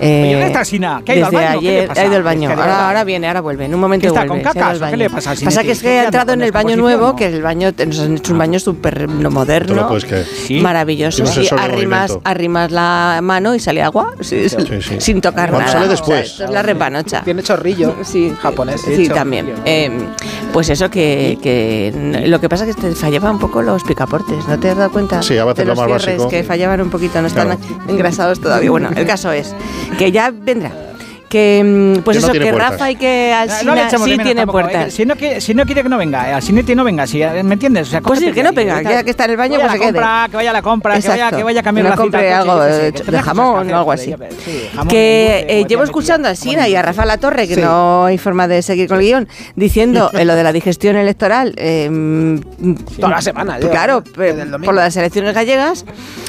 Eh, 0.00 0.30
¿dónde 0.32 0.46
está 0.46 0.64
Sina? 0.64 1.02
¿Que 1.04 1.12
ha 1.12 1.16
ido 1.16 1.26
al 1.26 1.30
desde 1.32 1.44
baño? 1.44 1.60
¿Qué 1.60 1.66
le 1.66 1.70
ayer 1.78 1.88
pasa? 1.88 2.00
ha 2.00 2.06
ido 2.06 2.16
al 2.16 2.22
baño. 2.22 2.48
Es 2.48 2.48
que 2.50 2.56
de 2.56 2.62
Ahora, 2.62 2.86
ahora 2.88 3.04
viene, 3.04 3.26
ahora 3.28 3.40
vuelve. 3.42 3.64
En 3.66 3.74
un 3.74 3.80
momento 3.80 4.02
¿Qué 4.02 4.06
está, 4.08 4.20
vuelve. 4.26 4.42
con 4.44 4.62
al 4.62 4.82
o 4.82 4.90
qué 4.90 4.96
le 4.96 5.10
pasa 5.10 5.30
al 5.32 5.38
Pasa 5.38 5.62
que 5.62 5.72
es 5.72 5.78
que 5.80 5.88
¿Qué 5.88 5.98
ha 6.00 6.04
entrado 6.04 6.32
en 6.32 6.42
el 6.42 6.52
baño 6.52 6.76
nuevo, 6.76 7.08
no? 7.08 7.16
que 7.16 7.26
el 7.26 7.42
baño 7.42 7.70
nos 7.86 8.00
han 8.00 8.16
hecho 8.16 8.32
un 8.32 8.38
baño 8.38 8.58
súper 8.58 9.06
moderno. 9.08 9.88
creer. 10.00 10.26
Sí. 10.26 10.60
Maravilloso. 10.60 11.26
Sí, 11.26 11.48
arrimas, 11.56 12.18
arrimas 12.24 12.70
la 12.70 13.20
mano 13.22 13.54
y 13.54 13.60
sale 13.60 13.82
agua 13.82 14.14
sí, 14.20 14.48
Sí, 14.48 14.56
sí. 14.80 15.00
sin 15.00 15.20
tocar 15.20 15.50
Cuando 15.50 15.66
nada. 15.68 15.72
sale 15.72 15.92
O 15.92 15.96
sea, 15.96 16.16
después. 16.16 16.40
es 16.40 16.50
la 16.50 16.62
repanocha. 16.62 17.22
Tiene 17.22 17.42
chorrillo. 17.42 17.94
Sí, 18.04 18.32
Japonés. 18.40 18.80
Sí, 18.80 19.08
también. 19.08 19.52
Eh, 19.64 19.90
pues 20.52 20.68
eso 20.70 20.90
que, 20.90 21.38
que 21.42 22.24
lo 22.26 22.40
que 22.40 22.48
pasa 22.48 22.66
es 22.66 22.74
que 22.74 22.82
te 22.82 22.94
fallaba 22.94 23.30
un 23.30 23.38
poco 23.38 23.62
los 23.62 23.84
picaportes, 23.84 24.48
¿no 24.48 24.58
te 24.58 24.70
has 24.70 24.76
dado 24.76 24.90
cuenta? 24.90 25.22
Sí, 25.22 25.36
a 25.38 25.44
veces 25.44 25.58
de 25.58 25.64
lo 25.66 25.76
más 25.76 25.88
básico. 25.88 26.28
que 26.28 26.42
fallaban 26.42 26.80
un 26.80 26.90
poquito, 26.90 27.20
no 27.20 27.26
están 27.28 27.40
Claro. 27.58 27.60
engrasados 27.88 28.40
todavía. 28.40 28.70
Bueno, 28.70 28.90
el 28.96 29.06
caso 29.06 29.30
es 29.32 29.54
que 29.98 30.12
ya 30.12 30.30
vendrá. 30.30 30.89
Que 31.30 31.62
mm, 31.64 32.02
pues 32.02 32.16
Que 32.16 32.20
no 32.22 32.26
eso, 32.26 32.32
tiene 32.32 32.46
que 32.46 32.52
puertas. 32.52 32.72
Rafa 32.72 32.90
y 32.90 32.96
que 32.96 33.30
No 33.32 33.38
Alsina 33.38 33.86
echamos 33.86 34.06
de 34.08 34.12
sí 34.16 34.18
tiene 34.22 34.34
tampoco, 34.40 34.58
puertas. 34.62 34.88
eh, 34.88 34.90
Si 34.90 35.06
no, 35.06 35.14
quiere, 35.14 35.40
si 35.40 35.54
no 35.54 35.64
quiere 35.64 35.82
que 35.84 35.88
no 35.88 35.96
venga, 35.96 36.28
eh, 36.28 36.32
al 36.34 36.42
Sinetti 36.42 36.74
no 36.74 36.82
venga, 36.82 37.06
si, 37.06 37.22
eh, 37.22 37.42
¿me 37.44 37.54
entiendes? 37.54 37.86
O 37.86 37.90
sea, 37.92 38.00
Pues 38.00 38.18
sí, 38.18 38.32
que 38.32 38.42
no 38.42 38.52
pedido, 38.52 38.80
ya 38.82 39.04
que 39.04 39.10
está 39.10 39.26
en 39.26 39.30
el 39.30 39.36
baño, 39.36 39.54
pues 39.60 39.62
se 39.62 39.66
la 39.68 39.72
quede. 39.74 39.92
compra, 39.92 40.26
que 40.28 40.36
vaya 40.36 40.50
a 40.50 40.52
la 40.52 40.62
compra, 40.62 41.00
que 41.00 41.08
vaya, 41.08 41.30
que 41.30 41.42
vaya 41.44 41.60
a 41.60 41.62
cambiar 41.62 41.84
No 41.84 41.90
la 41.90 41.96
cita 41.96 42.02
compre 42.02 42.20
coche, 42.20 42.32
algo 42.34 42.58
qué 42.66 42.72
sé, 42.72 42.82
de- 42.82 42.92
que 42.92 42.98
de 42.98 43.04
cosas 43.04 43.24
jamón 43.24 43.66
que 43.68 43.72
o 43.72 43.76
algo 43.78 43.92
así. 43.92 44.14
sí, 44.44 44.68
jamón, 44.74 44.88
que 44.88 45.46
eh, 45.48 45.64
llevo 45.68 45.84
escuchando 45.84 46.28
a 46.28 46.34
Sina 46.34 46.68
y 46.68 46.74
a 46.74 46.82
Rafa 46.82 47.04
La 47.06 47.16
Torre, 47.18 47.46
que 47.46 47.54
Sí. 47.54 47.60
no 47.60 48.06
hay 48.06 48.18
forma 48.18 48.48
de 48.48 48.62
seguir 48.62 48.88
con 48.88 48.98
el 48.98 49.04
guion, 49.04 49.28
diciendo 49.54 50.10
eh, 50.12 50.24
lo 50.24 50.34
de 50.34 50.42
la 50.42 50.52
digestión 50.52 50.96
electoral. 50.96 51.54
eh, 51.58 51.88
mm, 51.88 52.74
Toda 52.98 53.10
la 53.10 53.22
semana, 53.22 53.56
lleva, 53.60 53.70
Claro, 53.70 53.98
¿eh? 54.18 54.44
por 54.64 54.74
lo 54.74 54.80
de 54.80 54.86
las 54.86 54.96
elecciones 54.96 55.32
gallegas. 55.32 55.84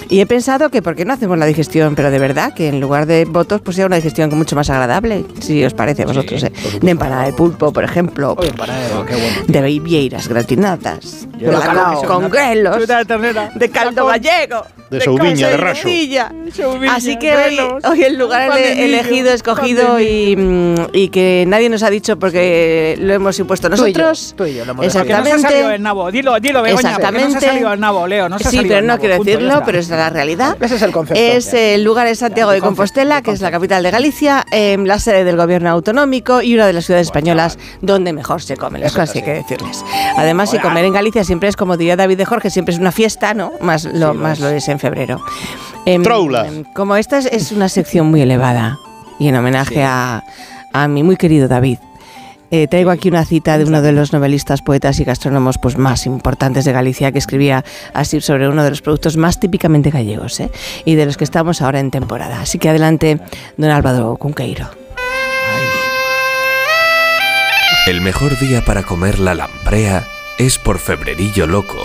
Y 0.09 0.19
he 0.19 0.25
pensado 0.25 0.69
que 0.69 0.81
por 0.81 0.95
qué 0.95 1.05
no 1.05 1.13
hacemos 1.13 1.37
la 1.37 1.45
digestión, 1.45 1.95
pero 1.95 2.11
de 2.11 2.19
verdad, 2.19 2.53
que 2.53 2.67
en 2.67 2.79
lugar 2.81 3.05
de 3.05 3.23
votos, 3.25 3.61
pues 3.61 3.77
sea 3.77 3.85
una 3.85 3.95
digestión 3.95 4.29
mucho 4.37 4.57
más 4.57 4.69
agradable, 4.69 4.90
si 5.39 5.63
os 5.63 5.73
parece 5.73 6.03
a 6.03 6.05
vosotros. 6.05 6.43
eh. 6.43 6.51
De 6.81 6.91
empanada 6.91 7.25
de 7.25 7.33
pulpo, 7.33 7.71
por 7.71 7.83
ejemplo. 7.83 8.35
Oye, 8.37 8.49
empanada, 8.49 9.05
qué 9.07 9.15
bueno. 9.15 9.37
De 9.47 9.79
vieiras 9.79 10.27
gratinadas. 10.27 11.27
De 11.37 11.49
bacalao. 11.49 12.03
con, 12.03 12.21
con 12.23 12.29
grelos. 12.31 12.87
De 12.87 13.05
ternera. 13.05 13.51
De 13.55 13.69
caldo 13.69 14.05
gallego. 14.05 14.63
De 14.91 15.01
Soubiña, 15.01 15.47
de 15.47 15.57
Raso. 15.57 15.87
Así 16.89 17.17
que 17.17 17.35
hoy, 17.35 17.59
hoy 17.89 18.03
el 18.03 18.17
lugar 18.17 18.53
de 18.53 18.73
ele- 18.73 18.85
elegido, 18.99 19.31
escogido 19.31 19.95
de 19.95 20.03
y, 20.03 20.35
mm, 20.35 20.75
y 20.93 21.09
que 21.09 21.45
nadie 21.47 21.69
nos 21.69 21.81
ha 21.83 21.89
dicho 21.89 22.19
porque 22.19 22.97
lo 22.99 23.13
hemos 23.13 23.39
impuesto 23.39 23.69
Tú 23.69 23.75
y 23.75 23.77
yo, 23.93 23.99
nosotros. 24.01 24.33
tú 24.37 24.45
y 24.45 24.55
yo 24.55 24.65
lo 24.65 24.71
hemos 24.71 24.85
Exactamente. 24.85 25.29
Que 25.31 25.35
nos 25.37 25.45
ha 25.45 25.49
salido 25.49 25.71
el 25.71 25.81
nabo. 25.81 26.11
Dilo, 26.11 26.39
dilo, 26.39 26.61
Begoña. 26.61 26.89
Exactamente. 26.89 27.27
Nos 27.35 27.43
ha 27.43 27.47
salido 27.47 27.73
el 27.73 27.79
nabo, 27.79 28.07
Leo. 28.07 28.27
Nos 28.29 28.45
ha 28.45 28.49
sí, 28.49 28.59
pero 28.63 28.75
el 28.79 28.81
no 28.85 28.87
nabo, 28.93 28.99
quiero 28.99 29.23
decirlo, 29.23 29.61
pero 29.65 29.79
esa 29.79 29.93
es 29.93 29.99
la 29.99 30.09
realidad. 30.09 30.57
Ese 30.61 30.75
es 30.75 30.81
el 30.81 30.91
concepto. 30.91 31.21
Es 31.21 31.53
el 31.53 31.83
lugar 31.83 32.07
de 32.07 32.15
Santiago 32.15 32.51
de 32.51 32.59
Compostela, 32.59 33.21
que 33.21 33.31
es 33.31 33.41
la 33.41 33.51
capital 33.51 33.83
de 33.83 33.91
Galicia, 33.91 34.45
eh, 34.51 34.77
la 34.83 34.99
sede 34.99 35.23
del 35.23 35.37
gobierno 35.37 35.69
autonómico 35.69 36.41
y 36.41 36.53
una 36.55 36.67
de 36.67 36.73
las 36.73 36.85
ciudades 36.85 37.07
españolas 37.07 37.57
donde 37.81 38.11
mejor 38.13 38.41
se 38.41 38.57
come. 38.57 38.79
Las 38.79 38.91
cosas 38.91 39.15
hay 39.15 39.21
que 39.21 39.33
decirles. 39.33 39.83
Además, 40.17 40.51
si 40.51 40.59
comer 40.59 40.83
en 40.85 40.93
Galicia 40.93 41.23
siempre 41.23 41.47
es, 41.47 41.55
como 41.55 41.77
diría 41.77 41.95
David 41.95 42.17
de 42.17 42.25
Jorge, 42.25 42.49
siempre 42.49 42.73
es 42.73 42.79
una 42.79 42.91
fiesta, 42.91 43.33
¿no? 43.33 43.53
Más 43.61 43.85
lo, 43.85 44.13
más 44.13 44.39
lo 44.39 44.49
es 44.49 44.67
en 44.67 44.79
febrero. 44.81 45.21
Em, 45.85 46.03
Troula. 46.03 46.47
em, 46.47 46.63
como 46.73 46.95
esta 46.97 47.17
es, 47.19 47.25
es 47.27 47.51
una 47.53 47.69
sección 47.69 48.07
muy 48.07 48.21
elevada 48.21 48.77
y 49.19 49.27
en 49.29 49.35
homenaje 49.35 49.83
a, 49.83 50.23
a 50.73 50.87
mi 50.87 51.03
muy 51.03 51.15
querido 51.15 51.47
David. 51.47 51.77
eh, 52.53 52.67
traigo 52.67 52.91
aquí 52.91 53.07
una 53.07 53.23
cita 53.23 53.57
de 53.57 53.63
uno 53.63 53.81
de 53.81 53.93
los 53.93 54.11
novelistas, 54.11 54.61
poetas 54.61 54.99
y 54.99 55.05
gastrónomos 55.05 55.57
pues, 55.57 55.77
más 55.77 56.05
importantes 56.05 56.65
de 56.65 56.73
Galicia 56.73 57.11
que 57.13 57.19
escribía 57.19 57.63
así 57.93 58.19
sobre 58.19 58.49
uno 58.49 58.61
de 58.65 58.71
los 58.71 58.81
productos 58.81 59.15
más 59.15 59.39
típicamente 59.39 59.89
gallegos 59.89 60.37
¿eh? 60.41 60.49
y 60.83 60.95
de 60.95 61.05
los 61.05 61.15
que 61.15 61.23
estamos 61.23 61.61
ahora 61.61 61.79
en 61.79 61.91
temporada. 61.91 62.41
Así 62.41 62.59
que 62.59 62.67
adelante, 62.67 63.19
don 63.55 63.71
Álvaro 63.71 64.17
Cunqueiro. 64.17 64.67
El 67.87 68.01
mejor 68.01 68.37
día 68.37 68.63
para 68.65 68.83
comer 68.83 69.17
la 69.19 69.33
lamprea 69.33 70.03
es 70.37 70.57
por 70.59 70.77
febrerillo 70.77 71.47
loco 71.47 71.79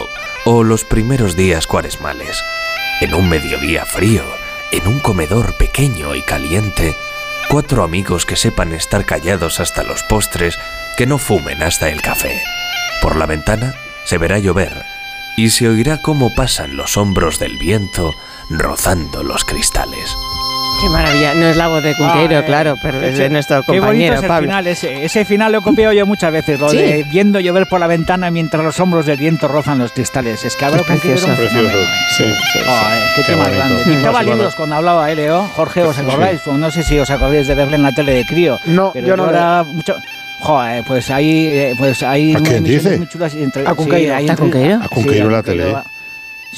o 0.44 0.62
los 0.64 0.84
primeros 0.84 1.36
días 1.36 1.66
cuaresmales. 1.66 2.42
En 2.98 3.14
un 3.14 3.28
mediodía 3.28 3.84
frío, 3.84 4.24
en 4.72 4.86
un 4.86 5.00
comedor 5.00 5.54
pequeño 5.58 6.14
y 6.14 6.22
caliente, 6.22 6.96
cuatro 7.50 7.84
amigos 7.84 8.24
que 8.24 8.36
sepan 8.36 8.72
estar 8.72 9.04
callados 9.04 9.60
hasta 9.60 9.82
los 9.82 10.02
postres, 10.04 10.58
que 10.96 11.04
no 11.04 11.18
fumen 11.18 11.62
hasta 11.62 11.90
el 11.90 12.00
café. 12.00 12.40
Por 13.02 13.16
la 13.16 13.26
ventana 13.26 13.74
se 14.04 14.16
verá 14.16 14.38
llover 14.38 14.82
y 15.36 15.50
se 15.50 15.68
oirá 15.68 16.00
cómo 16.00 16.34
pasan 16.34 16.78
los 16.78 16.96
hombros 16.96 17.38
del 17.38 17.58
viento 17.58 18.14
rozando 18.50 19.22
los 19.22 19.44
cristales. 19.44 20.16
Qué 20.80 20.90
maravilla. 20.90 21.32
No 21.34 21.46
es 21.46 21.56
la 21.56 21.68
voz 21.68 21.82
de 21.82 21.94
Cunqueiro, 21.94 22.36
Ah, 22.36 22.40
eh, 22.40 22.44
claro, 22.44 22.74
pero 22.82 23.00
es 23.00 23.16
de 23.16 23.30
nuestro 23.30 23.62
Qué 23.62 23.80
bonito 23.80 23.86
compañero 23.86 24.14
es 24.16 24.22
el 24.22 24.28
Pablo. 24.28 24.46
final 24.48 24.66
ese. 24.66 25.04
Ese 25.06 25.24
final 25.24 25.52
lo 25.52 25.58
he 25.58 25.62
copiado 25.62 25.92
yo 25.94 26.04
muchas 26.04 26.30
veces, 26.30 26.60
lo 26.60 26.68
Sí. 26.68 26.76
de 26.76 27.02
viendo 27.04 27.40
llover 27.40 27.66
por 27.66 27.80
la 27.80 27.86
ventana 27.86 28.30
mientras 28.30 28.62
los 28.62 28.78
hombros 28.78 29.06
del 29.06 29.16
viento 29.16 29.48
rozan 29.48 29.78
los 29.78 29.92
cristales. 29.92 30.44
Es 30.44 30.54
que 30.54 30.66
un 30.66 30.78
precioso. 30.80 31.28
¿eh? 31.32 31.48
Sí, 32.18 32.24
sí, 32.52 32.58
Ah, 32.68 32.90
eh, 32.94 33.00
qué, 33.16 33.22
Qué 33.22 33.32
tema 33.32 33.44
bonito. 33.44 34.02
grande. 34.12 34.24
Libros 34.34 34.54
cuando 34.54 34.76
hablaba 34.76 35.10
él, 35.10 35.16
Leo. 35.16 35.48
Jorge, 35.56 35.82
¿os 35.82 35.98
acordáis? 35.98 36.46
No 36.46 36.70
sé 36.70 36.82
si 36.82 36.98
os 36.98 37.08
acordáis 37.08 37.46
de 37.46 37.54
verle 37.54 37.76
en 37.76 37.82
la 37.82 37.92
tele 37.92 38.12
de 38.12 38.26
crío. 38.26 38.58
No, 38.66 38.90
pero 38.92 39.06
yo 39.08 39.16
no 39.16 39.30
era 39.30 39.62
mucho... 39.64 39.96
Joder, 40.40 40.84
pues 40.84 41.10
ahí, 41.10 41.46
eh, 41.50 41.74
pues 41.78 42.02
ahí 42.02 42.34
¿A 42.34 42.40
quién 42.40 42.62
dice? 42.62 42.98
muy 42.98 43.08
chulas 43.08 43.34
entre- 43.34 43.66
A 43.66 43.74
Cunqueiro. 43.74 44.14
hay 44.14 44.28
¿A 44.28 44.36
Cunqueiro? 44.36 44.78
A 44.82 44.88
Cunqueiro 44.88 45.26
en 45.26 45.32
la 45.32 45.42
tele. 45.42 45.74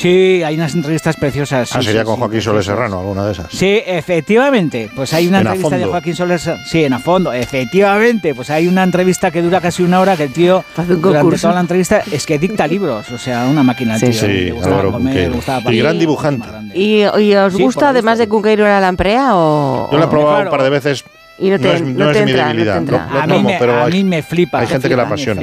Sí, 0.00 0.42
hay 0.44 0.54
unas 0.54 0.74
entrevistas 0.76 1.16
preciosas. 1.16 1.74
Ah, 1.74 1.80
sí, 1.80 1.86
sería 1.86 2.02
sí, 2.02 2.06
con 2.06 2.14
sí, 2.14 2.20
Joaquín 2.20 2.40
Soler. 2.42 2.62
Serrano, 2.62 3.00
alguna 3.00 3.26
de 3.26 3.32
esas. 3.32 3.46
Sí, 3.50 3.82
efectivamente. 3.84 4.88
Pues 4.94 5.12
hay 5.12 5.26
una 5.26 5.40
En 5.40 5.46
entrevista 5.48 5.76
de. 5.76 5.84
Joaquín 5.86 6.14
Soler. 6.14 6.40
Sí, 6.66 6.84
en 6.84 6.92
a 6.92 7.00
fondo, 7.00 7.32
efectivamente. 7.32 8.32
Pues 8.34 8.48
hay 8.50 8.68
una 8.68 8.84
entrevista 8.84 9.32
que 9.32 9.42
dura 9.42 9.60
casi 9.60 9.82
una 9.82 9.98
hora 10.00 10.16
que 10.16 10.22
el 10.24 10.32
tío, 10.32 10.64
durante 10.76 11.00
concurso. 11.02 11.42
toda 11.48 11.54
la 11.54 11.60
entrevista, 11.62 12.02
es 12.12 12.26
que 12.26 12.38
dicta 12.38 12.66
libros. 12.68 13.10
O 13.10 13.18
sea, 13.18 13.46
una 13.46 13.64
máquina 13.64 13.98
Sí, 13.98 14.10
tío. 14.10 14.20
sí, 14.20 14.52
Álvaro 14.64 14.92
comer, 14.92 15.32
Y 15.34 15.40
parir. 15.64 15.82
gran 15.82 15.98
dibujante. 15.98 16.46
¿Y, 16.74 17.02
y 17.20 17.34
os 17.34 17.54
gusta 17.56 17.88
además 17.88 18.18
de 18.18 18.28
Cunqueiro 18.28 18.64
la 18.64 18.80
lamprea 18.80 19.30
o...? 19.34 19.88
Yo 19.90 19.98
la 19.98 20.04
he 20.04 20.08
probado 20.08 20.30
claro. 20.36 20.50
un 20.50 20.56
par 20.56 20.62
de 20.62 20.70
veces. 20.70 21.04
Y 21.40 21.50
no 21.50 21.58
te- 21.58 21.74
es, 21.74 21.82
no 21.82 22.10
es 22.10 22.16
te 22.18 22.24
mi 22.24 22.30
entra, 22.32 22.44
no 22.46 22.50
te 22.50 22.54
debilidad. 22.56 22.76
entra. 22.78 23.06
Lo- 23.06 23.14
lo 23.14 23.20
a, 23.22 23.26
mí 23.26 23.42
me, 23.42 23.56
pero 23.58 23.72
a 23.74 23.84
hay- 23.84 23.92
mí 23.92 24.04
me 24.04 24.22
flipa. 24.22 24.60
Hay 24.60 24.66
gente 24.68 24.88
que 24.88 24.96
la 24.96 25.02
apasiona. 25.04 25.42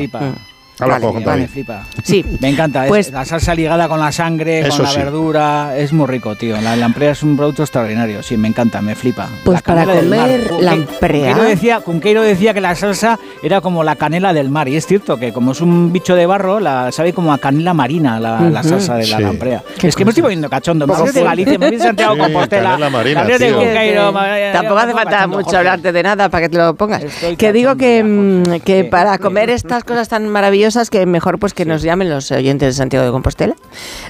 Habla 0.80 0.96
Vale, 0.96 1.06
con 1.06 1.16
Me 1.20 1.26
David. 1.26 1.48
flipa. 1.48 1.84
Sí. 2.04 2.26
Me 2.42 2.50
encanta. 2.50 2.84
es- 2.84 2.90
Pues- 2.90 3.12
la 3.12 3.24
salsa 3.26 3.56
ligada 3.56 3.88
con 3.88 4.00
la 4.00 4.12
sangre, 4.12 4.60
Eso 4.60 4.78
con 4.78 4.84
la 4.86 4.92
sí. 4.92 4.98
verdura. 5.00 5.78
Es 5.78 5.94
muy 5.94 6.06
rico, 6.08 6.36
tío. 6.36 6.60
La 6.62 6.76
lamprea 6.76 7.12
es 7.12 7.24
un 7.24 7.38
producto 7.38 7.64
extraordinario. 7.64 8.22
Sí, 8.24 8.36
me 8.38 8.48
encanta, 8.50 8.82
me 8.82 8.94
flipa. 8.96 9.28
Pues 9.46 9.60
La 9.60 9.62
para 9.62 9.86
comer 9.86 10.52
lamprea. 10.60 11.28
Cunqueiro 11.32 11.44
decía, 11.44 11.80
Cunqueiro 11.80 12.22
decía 12.22 12.54
que 12.54 12.62
la 12.62 12.76
salsa 12.76 13.18
era 13.42 13.62
como 13.62 13.84
la 13.84 13.96
canela 13.96 14.34
del 14.34 14.50
mar. 14.50 14.68
Y 14.68 14.76
es 14.76 14.86
cierto 14.86 15.18
que 15.18 15.32
como 15.32 15.54
es 15.54 15.62
un 15.62 15.94
bicho 15.94 16.16
de 16.16 16.26
barro, 16.26 16.60
la 16.60 16.92
sabe 16.92 17.14
como 17.14 17.32
a 17.32 17.38
canela 17.38 17.74
marina 17.74 18.20
la, 18.20 18.42
la 18.42 18.60
Ujú. 18.60 18.70
salsa 18.70 18.96
de 18.96 19.08
la 19.08 19.18
Sí. 19.18 19.24
lamprea. 19.24 19.64
Es 19.82 19.96
que 19.96 20.04
me 20.04 20.10
estoy 20.12 20.24
poniendo 20.24 20.50
cachondo. 20.50 20.86
Me 20.88 20.94
Poco 20.94 21.12
de. 21.12 21.24
Galicia, 21.24 21.58
me 21.58 21.70
voy 21.70 21.80
Santiago 21.80 22.16
Sí, 22.16 22.20
Compostela. 22.22 22.70
canela 22.72 22.90
marina, 22.90 23.20
Gabriel 23.22 23.40
de 23.40 23.48
tío. 23.48 23.58
Cunqueiro, 23.60 24.14
Tampoco 24.54 24.78
hace 24.78 24.88
me 24.88 24.94
falta 24.94 25.12
cachondo, 25.12 25.38
mucho 25.38 25.46
Jorge. 25.46 25.58
hablarte 25.58 25.92
de 25.94 26.04
nada 26.04 26.30
para 26.30 26.42
que 26.44 26.50
te 26.50 26.58
lo 26.58 26.76
pongas. 26.76 27.04
Estoy 27.04 27.38
Que 27.38 27.54
digo 27.54 27.76
que, 27.78 28.04
mm, 28.04 28.60
que 28.66 28.84
para 28.84 29.18
comer 29.20 29.50
estas 29.50 29.84
cosas 29.86 30.10
tan 30.10 30.28
maravillosas 30.28 30.65
que 30.92 31.06
mejor 31.06 31.38
pues 31.40 31.54
que 31.54 31.66
nos 31.66 31.82
llamen 31.84 32.10
los 32.10 32.32
oyentes 32.32 32.70
de 32.70 32.74
Santiago 32.74 33.06
de 33.06 33.12
Compostela. 33.12 33.56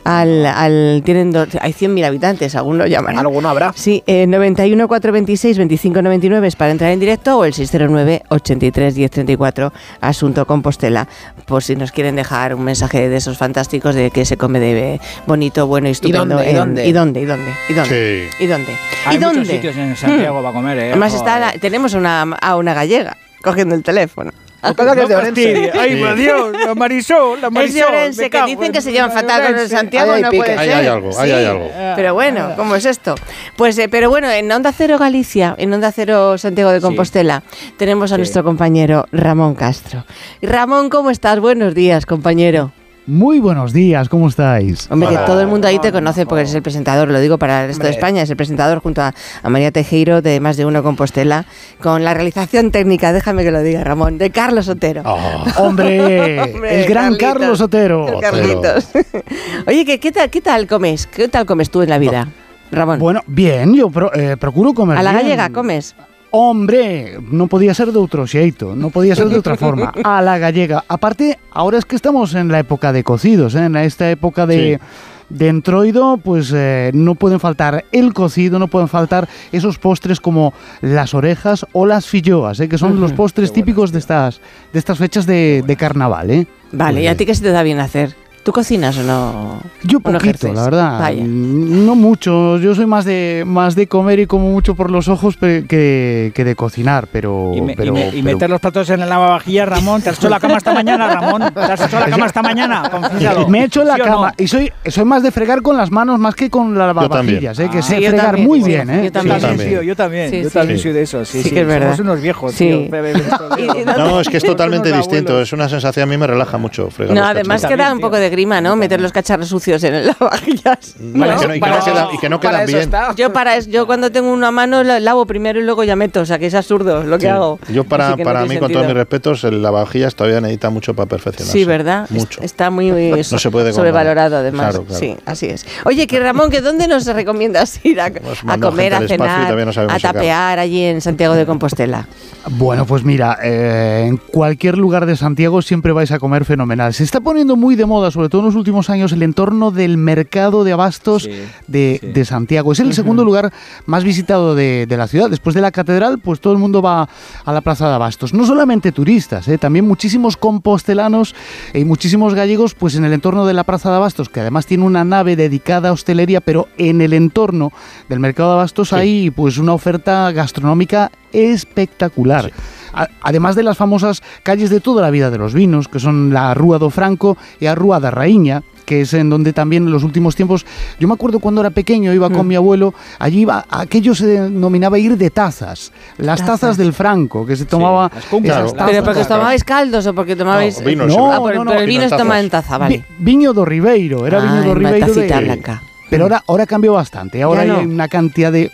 Al, 0.03 0.45
al- 0.45 1.01
tienen 1.03 1.31
dos- 1.31 1.49
hay 1.59 1.73
100.000 1.73 2.05
habitantes, 2.05 2.55
aún 2.55 2.77
lo 2.77 2.87
llaman. 2.87 3.17
Alguno 3.17 3.49
habrá. 3.49 3.73
Sí, 3.75 4.03
eh, 4.07 4.25
91 4.27 4.87
426 4.87 5.57
25 5.57 6.01
99 6.01 6.47
es 6.47 6.55
para 6.55 6.71
entrar 6.71 6.91
en 6.91 6.99
directo 6.99 7.37
o 7.37 7.45
el 7.45 7.53
609 7.53 8.23
83 8.29 8.95
10 8.95 9.11
34 9.11 9.73
Asunto 10.01 10.45
Compostela. 10.47 11.07
Por 11.45 11.63
si 11.63 11.75
nos 11.75 11.91
quieren 11.91 12.15
dejar 12.15 12.55
un 12.55 12.63
mensaje 12.63 13.09
de 13.09 13.17
esos 13.17 13.37
fantásticos 13.37 13.95
de 13.95 14.11
que 14.11 14.25
se 14.25 14.37
come 14.37 14.59
de 14.59 14.99
bonito, 15.27 15.67
bueno 15.67 15.87
y 15.87 15.91
estupendo. 15.91 16.35
dónde? 16.35 16.51
¿Y 16.51 16.53
dónde? 16.53 16.87
¿Y 16.87 16.91
dónde? 16.93 17.21
¿Y 17.21 17.25
dónde? 17.25 17.51
¿Y 17.69 17.73
dónde? 17.73 18.29
Sí. 18.37 18.43
¿Y 18.43 18.47
dónde? 18.47 18.71
Hay 19.05 19.15
¿Y 19.15 19.19
muchos 19.19 19.35
dónde? 19.35 19.53
sitios 19.53 19.75
en 19.77 19.95
Santiago 19.95 20.39
Mm. 20.39 20.43
para 20.43 20.53
comer, 20.55 20.77
¿eh? 20.79 20.89
Además 20.91 21.13
está 21.13 21.35
Joder. 21.37 21.53
la- 21.55 21.59
tenemos 21.59 21.93
una, 21.93 22.21
a 22.41 22.55
una 22.55 22.73
gallega 22.73 23.17
cogiendo 23.43 23.75
el 23.75 23.83
teléfono. 23.83 24.31
Que 24.69 24.73
pasa 24.75 24.95
que 24.95 25.01
es 25.03 25.07
de 25.09 25.15
No 25.15 25.21
Orense. 25.21 25.71
Ay, 25.79 25.95
Sí. 25.97 26.01
por 26.03 26.15
Dios, 26.15 26.51
la 26.65 26.75
Marisol, 26.75 27.41
la 27.41 27.47
Es 27.47 27.53
Marisol. 27.53 27.75
de 27.79 27.83
Orense, 27.85 28.21
me 28.23 28.29
que 28.29 28.41
dicen 28.45 28.63
en- 28.65 28.71
que 28.71 28.81
se 28.81 28.91
llevan 28.91 29.11
fatal 29.11 29.45
con 29.47 29.59
el. 29.59 29.69
Santiago, 29.69 30.11
no 30.17 30.29
pique. 30.29 30.37
puede 30.43 30.57
Ahí 30.57 30.67
ser. 30.69 30.77
hay 30.77 30.87
algo, 30.87 31.19
ahí 31.19 31.31
hay 31.31 31.45
algo. 31.45 31.69
Pero 31.95 32.13
bueno, 32.13 32.53
¿cómo 32.55 32.75
es 32.75 32.85
esto? 32.85 33.15
Pues, 33.55 33.77
eh, 33.77 33.87
pero 33.89 34.09
bueno, 34.09 34.29
en 34.31 34.51
Onda 34.51 34.71
Cero 34.71 34.97
Galicia, 34.97 35.55
en 35.57 35.73
Onda 35.73 35.91
Cero 35.91 36.37
Santiago 36.37 36.71
de 36.71 36.79
Sí. 36.79 36.83
Compostela, 36.85 37.43
tenemos 37.77 38.11
a 38.11 38.15
Sí. 38.15 38.19
nuestro 38.19 38.43
compañero 38.43 39.05
Ramón 39.11 39.55
Castro. 39.55 40.05
Y 40.41 40.47
Ramón, 40.47 40.89
¿cómo 40.89 41.09
estás? 41.11 41.39
Buenos 41.39 41.73
días, 41.73 42.05
compañero. 42.05 42.71
Muy 43.07 43.39
buenos 43.39 43.71
días, 43.71 44.09
¿cómo 44.09 44.27
estáis? 44.27 44.87
Hombre, 44.89 45.09
Hola. 45.09 45.19
que 45.19 45.25
todo 45.27 45.39
el 45.41 45.45
mundo 45.47 45.67
ahí 45.67 45.77
te 45.77 45.91
conoce 45.91 46.25
porque 46.25 46.41
eres 46.41 46.55
el 46.55 46.63
presentador, 46.63 47.07
lo 47.09 47.19
digo 47.19 47.37
para 47.37 47.61
el 47.61 47.67
resto 47.67 47.83
de. 47.83 47.91
España, 47.91 48.23
es 48.23 48.29
el 48.31 48.35
presentador 48.35 48.79
junto 48.79 49.03
a, 49.03 49.13
a 49.43 49.49
María 49.49 49.71
Tejero 49.71 50.23
de 50.23 50.39
Más 50.39 50.57
de 50.57 50.65
Uno 50.65 50.81
Compostela, 50.81 51.45
con 51.79 52.03
la 52.03 52.15
realización 52.15 52.71
técnica, 52.71 53.13
déjame 53.13 53.43
que 53.43 53.51
lo 53.51 53.61
diga 53.61 53.83
Ramón, 53.83 54.17
de 54.17 54.31
Carlos 54.31 54.67
Otero. 54.69 55.03
Ah, 55.05 55.43
Hombre, 55.57 56.41
Hombre, 56.41 56.81
el 56.83 56.89
gran 56.89 57.15
Carlitos. 57.15 57.33
Carlos 57.33 57.61
Otero. 57.61 58.07
El 58.07 58.21
Carlitos. 58.21 58.89
Oye, 59.67 59.85
¿qué, 59.85 59.99
qué, 59.99 60.11
tal, 60.11 60.31
¿qué 60.31 60.41
tal 60.41 60.65
comes? 60.65 61.05
¿Qué 61.05 61.27
tal 61.27 61.45
comes 61.45 61.69
tú 61.69 61.83
en 61.83 61.89
la 61.91 61.99
vida, 61.99 62.27
Ramón? 62.71 62.97
Bueno, 62.97 63.21
bien, 63.27 63.75
yo 63.75 63.91
pro- 63.91 64.15
eh, 64.15 64.35
procuro 64.35 64.73
comer 64.73 64.97
¿A 64.97 65.03
la 65.03 65.11
bien. 65.11 65.23
gallega 65.23 65.49
comes? 65.51 65.95
Hombre, 66.37 67.17
no 67.31 67.47
podía 67.47 67.73
ser 67.73 67.93
de 67.93 67.97
otro 67.97 68.27
xeito, 68.27 68.75
no 68.75 68.89
podía 68.89 69.15
ser 69.15 69.29
de 69.29 69.37
otra 69.37 69.55
forma. 69.55 69.93
A 70.03 70.21
la 70.21 70.37
gallega. 70.37 70.83
Aparte, 70.89 71.39
ahora 71.49 71.77
es 71.77 71.85
que 71.85 71.95
estamos 71.95 72.35
en 72.35 72.49
la 72.49 72.59
época 72.59 72.91
de 72.91 73.05
cocidos, 73.05 73.55
¿eh? 73.55 73.63
en 73.63 73.77
esta 73.77 74.11
época 74.11 74.45
de, 74.45 74.81
de 75.29 75.47
entroido, 75.47 76.17
pues 76.17 76.51
eh, 76.53 76.91
no 76.93 77.15
pueden 77.15 77.39
faltar 77.39 77.85
el 77.93 78.13
cocido, 78.13 78.59
no 78.59 78.67
pueden 78.67 78.89
faltar 78.89 79.29
esos 79.53 79.79
postres 79.79 80.19
como 80.19 80.53
las 80.81 81.13
orejas 81.13 81.65
o 81.71 81.85
las 81.85 82.05
filloas, 82.05 82.59
¿eh? 82.59 82.67
que 82.67 82.77
son 82.77 82.99
los 82.99 83.13
postres 83.13 83.53
típicos 83.53 83.93
de 83.93 83.99
estas, 83.99 84.41
de 84.73 84.79
estas 84.79 84.97
fechas 84.97 85.25
de, 85.25 85.63
de 85.65 85.75
carnaval. 85.77 86.31
¿eh? 86.31 86.47
Vale, 86.73 87.01
¿y 87.01 87.07
a 87.07 87.15
ti 87.15 87.25
qué 87.25 87.33
se 87.33 87.43
te 87.43 87.51
da 87.51 87.63
bien 87.63 87.79
hacer? 87.79 88.13
¿Tú 88.45 88.51
cocinas 88.51 88.95
o 88.99 89.01
no? 89.03 89.59
Yo 89.81 89.99
poquito, 89.99 90.17
ejerces? 90.23 90.53
la 90.53 90.63
verdad. 90.65 90.99
Vaya. 90.99 91.23
Mm, 91.23 91.83
No 91.87 91.95
mucho. 91.95 92.59
Yo 92.59 92.75
soy 92.75 92.85
más 92.85 93.03
de 93.03 93.41
más 93.43 93.73
de 93.73 93.87
comer 93.87 94.19
y 94.19 94.27
como 94.27 94.51
mucho 94.51 94.75
por 94.75 94.91
los 94.91 95.07
ojos 95.07 95.35
que, 95.35 96.31
que 96.33 96.43
de 96.45 96.55
cocinar, 96.55 97.07
pero... 97.11 97.53
Y, 97.55 97.61
me- 97.61 97.73
y 97.73 97.75
pero- 97.75 97.93
me- 97.93 98.07
y 98.09 98.11
pero- 98.11 98.23
meter 98.23 98.49
los 98.51 98.61
platos 98.61 98.87
en 98.91 99.01
el 99.01 99.09
lavavajillas, 99.09 99.67
Ramón. 99.67 100.03
¿Te 100.03 100.11
has 100.11 100.17
hecho 100.19 100.29
la 100.29 100.39
cama 100.39 100.57
esta 100.57 100.75
mañana, 100.75 101.07
Ramón? 101.07 101.51
¿Te 101.55 101.59
has 101.59 101.81
hecho 101.87 101.99
la 101.99 102.05
cama 102.05 102.27
esta 102.27 102.43
mañana? 102.43 102.83
Me 103.49 103.61
he 103.61 103.63
hecho 103.63 103.81
en 103.81 103.87
la 103.87 103.95
¿Sí 103.95 104.01
o 104.01 104.05
no? 104.05 104.11
cama 104.11 104.33
y 104.37 104.47
soy, 104.47 104.71
soy 104.85 105.05
más 105.05 105.23
de 105.23 105.31
fregar 105.31 105.63
con 105.63 105.75
las 105.75 105.89
manos 105.89 106.19
más 106.19 106.35
que 106.35 106.51
con 106.51 106.77
las 106.77 106.85
lavavajillas, 106.95 107.57
¿eh? 107.57 107.67
que 107.71 107.79
Ah, 107.79 107.81
sé 107.81 107.95
fregar 107.97 108.25
también, 108.27 108.47
muy 108.47 108.61
bien. 108.61 108.87
¿eh? 108.91 109.05
Yo 109.05 109.11
también, 109.11 109.57
tío, 109.57 109.81
yo 109.81 109.95
también. 109.95 110.29
Sí, 110.29 110.43
yo 110.43 110.51
también 110.51 110.77
Sí. 110.77 110.83
soy 110.83 110.93
de 110.93 111.01
esos. 111.01 111.27
Sí, 111.27 111.41
Sí 111.41 111.49
sí, 111.49 111.55
que 111.55 111.61
es 111.61 111.67
verdad. 111.67 111.95
Somos 111.95 111.99
unos 112.11 112.21
viejos, 112.21 112.53
Sí. 112.53 112.89
tío. 112.91 113.01
No, 113.97 114.21
es 114.21 114.29
que 114.29 114.37
es 114.37 114.43
totalmente 114.43 114.91
distinto. 114.91 115.41
Es 115.41 115.51
una 115.51 115.67
sensación, 115.67 116.03
a 116.03 116.11
mí 116.11 116.15
me 116.17 116.27
relaja 116.27 116.59
mucho 116.59 116.91
fregar 116.91 117.15
No, 117.15 117.25
además 117.25 117.61
cachorros. 117.63 117.77
que 117.77 117.83
da 117.83 117.91
un 117.93 117.99
poco 117.99 118.17
de 118.17 118.29
grima, 118.35 118.61
¿no? 118.61 118.75
Meter 118.75 118.99
los 119.01 119.11
cacharros 119.11 119.47
sucios 119.47 119.83
en 119.83 119.95
el 119.95 120.07
lavavajillas. 120.07 120.95
Y 120.99 121.11
que 121.13 121.19
no 121.19 121.79
quedan- 121.79 122.07
y 122.13 122.17
que 122.17 122.29
no 122.29 122.39
quedan 122.39 122.65
bien. 122.65 122.91
Yo 123.15 123.31
para 123.33 123.55
es- 123.57 123.67
yo 123.67 123.85
cuando 123.85 124.11
tengo 124.11 124.31
una 124.31 124.51
mano 124.51 124.83
la- 124.83 124.99
lavo 124.99 125.25
primero 125.25 125.59
y 125.59 125.63
luego 125.63 125.83
ya 125.83 125.95
meto, 125.95 126.21
o 126.21 126.25
sea 126.25 126.37
que 126.39 126.47
es 126.47 126.53
absurdo 126.53 127.03
lo 127.03 127.17
que 127.17 127.23
Sí. 127.25 127.27
hago. 127.31 127.59
Yo 127.69 127.83
para, 127.85 128.15
para 128.17 128.45
mí, 128.45 128.57
con 128.57 128.71
todos 128.71 128.85
mis 128.85 128.95
respetos, 128.95 129.43
el 129.45 129.61
lavavajillas 129.61 130.15
todavía 130.15 130.41
necesita 130.41 130.69
mucho 130.69 130.93
para 130.93 131.07
perfeccionarse. 131.07 131.57
Sí, 131.57 131.65
¿verdad? 131.65 132.07
Mucho. 132.09 132.39
Es- 132.41 132.45
Está 132.55 132.69
muy 132.69 132.89
No 133.31 133.39
se 133.39 133.51
puede 133.51 133.73
sobrevalorado 133.73 134.37
además. 134.37 134.69
Claro, 134.69 134.83
claro. 134.85 134.99
Sí, 134.99 135.15
así 135.25 135.45
es. 135.47 135.65
Oye, 135.85 136.07
que 136.07 136.19
Ramón, 136.19 136.49
¿que 136.49 136.61
dónde 136.61 136.87
nos 136.87 137.05
recomiendas 137.05 137.79
ir 137.85 137.99
a, 138.01 138.05
a 138.05 138.11
mandado 138.43 138.71
comer, 138.71 138.93
a 138.93 139.07
cenar, 139.07 139.51
a 139.89 139.99
tapear 139.99 140.59
allí 140.59 140.83
en 140.83 141.01
Santiago 141.01 141.35
de 141.35 141.45
Compostela? 141.45 142.07
Bueno, 142.47 142.85
pues 142.85 143.03
mira, 143.03 143.39
eh, 143.43 144.05
en 144.07 144.17
cualquier 144.17 144.77
lugar 144.77 145.07
de 145.07 145.15
Santiago 145.15 145.63
siempre 145.63 145.91
vais 145.93 146.11
a 146.11 146.19
comer 146.19 146.45
fenomenal. 146.45 146.93
Se 146.93 147.03
está 147.03 147.19
poniendo 147.19 147.55
muy 147.55 147.75
de 147.75 147.87
moda, 147.87 148.11
sobre 148.11 148.24
todo 148.29 148.41
en 148.41 148.47
los 148.47 148.55
últimos 148.55 148.89
años, 148.89 149.11
el 149.11 149.23
entorno 149.23 149.71
del 149.71 149.97
mercado 149.97 150.63
de 150.63 150.71
abastos 150.71 151.27
de, 151.67 151.99
de 152.01 152.25
Santiago. 152.25 152.71
Es 152.71 152.79
el 152.79 152.93
segundo 152.93 153.23
lugar 153.23 153.51
más 153.85 154.03
visitado 154.03 154.55
de, 154.55 154.85
de 154.87 154.97
la 154.97 155.07
ciudad. 155.07 155.29
Después 155.29 155.53
de 155.53 155.61
la 155.61 155.71
catedral, 155.71 156.19
pues 156.19 156.39
todo 156.39 156.53
el 156.53 156.59
mundo 156.59 156.81
va 156.81 157.07
a 157.43 157.53
la 157.53 157.61
plaza 157.61 157.87
de 157.87 157.95
abastos. 157.95 158.33
No 158.33 158.45
solamente 158.45 158.91
turistas, 158.91 159.47
eh, 159.47 159.57
también 159.57 159.87
muchísimos 159.87 160.37
compostelanos 160.37 161.35
y 161.73 161.85
muchísimos 161.85 162.33
gallegos, 162.33 162.73
pues 162.73 162.95
en 162.95 163.05
el 163.05 163.13
entorno 163.13 163.45
de 163.45 163.53
la 163.53 163.63
plaza 163.63 163.89
de 163.89 163.97
abastos, 163.97 164.29
que 164.29 164.39
además 164.39 164.65
tiene 164.65 164.83
una 164.83 165.03
nave 165.03 165.35
dedicada 165.35 165.89
a 165.89 165.93
hostelería, 165.93 166.41
pero 166.41 166.67
en 166.77 167.01
el 167.01 167.13
entorno 167.13 167.71
del 168.09 168.19
mercado 168.19 168.49
de 168.49 168.55
abastos 168.55 168.93
hay 168.93 169.31
pues 169.31 169.57
una 169.57 169.73
oferta 169.73 170.31
gastronómica 170.31 171.11
espectacular. 171.31 172.51
A- 172.95 173.09
Además 173.21 173.55
de 173.55 173.63
las 173.63 173.77
famosas 173.77 174.23
calles 174.43 174.69
de 174.69 174.79
toda 174.79 175.01
la 175.01 175.11
vida 175.11 175.29
de 175.29 175.37
los 175.37 175.53
vinos, 175.53 175.87
que 175.87 175.99
son 175.99 176.33
la 176.33 176.53
Rúa 176.53 176.79
do 176.79 176.89
Franco 176.89 177.37
y 177.59 177.65
la 177.65 177.75
Rúa 177.75 177.99
da 177.99 178.09
Raíña, 178.09 178.63
que 178.85 179.01
es 179.01 179.13
en 179.15 179.29
donde 179.29 179.51
también 179.51 179.83
en 179.85 179.91
los 179.91 180.03
últimos 180.03 180.35
tiempos, 180.35 180.63
yo 180.99 181.07
me 181.07 181.15
acuerdo 181.15 181.39
cuando 181.39 181.59
era 181.61 181.71
pequeño, 181.71 182.13
iba 182.13 182.29
con 182.29 182.45
mi 182.47 182.53
abuelo, 182.55 182.93
allí 183.17 183.41
iba, 183.41 183.65
aquello 183.69 184.13
se 184.13 184.27
denominaba 184.27 184.99
ir 184.99 185.17
de 185.17 185.29
tazas, 185.31 185.91
las 186.19 186.39
tazas, 186.41 186.59
Tazas. 186.59 186.77
del 186.77 186.93
Franco, 186.93 187.45
que 187.47 187.55
se 187.55 187.65
tomaba 187.65 188.11
esas 188.15 188.73
tazas. 188.73 188.89
¿Pero 188.91 189.03
porque 189.03 189.21
os 189.21 189.27
tomabais 189.27 189.63
caldos 189.63 190.05
o 190.05 190.13
porque 190.13 190.35
tomabais...? 190.35 190.79
No, 190.79 190.85
vino, 190.85 191.03
Ah, 191.03 191.07
no, 191.07 191.39
por- 191.41 191.55
no, 191.55 191.63
no, 191.65 191.71
pero 191.71 191.81
el 191.81 191.87
vino 191.87 192.03
se 192.03 192.09
toma 192.11 192.35
tazas. 192.35 192.43
en 192.43 192.49
taza, 192.51 192.77
vale. 192.77 192.97
Vi- 192.97 193.25
Viño 193.25 193.53
do 193.53 193.65
Ribeiro, 193.65 194.27
era 194.27 194.37
Ah, 194.37 194.45
Viño 194.45 194.63
do 194.69 194.75
Ribeiro 194.75 195.07
tacita 195.07 195.39
de- 195.39 195.45
blanca. 195.45 195.81
Pero 196.07 196.25
ahora, 196.25 196.43
ahora 196.47 196.65
cambió 196.67 196.93
bastante, 196.93 197.41
ahora 197.41 197.65
Ya 197.65 197.73
no. 197.73 197.79
hay 197.79 197.85
una 197.87 198.07
cantidad 198.07 198.51
de... 198.51 198.69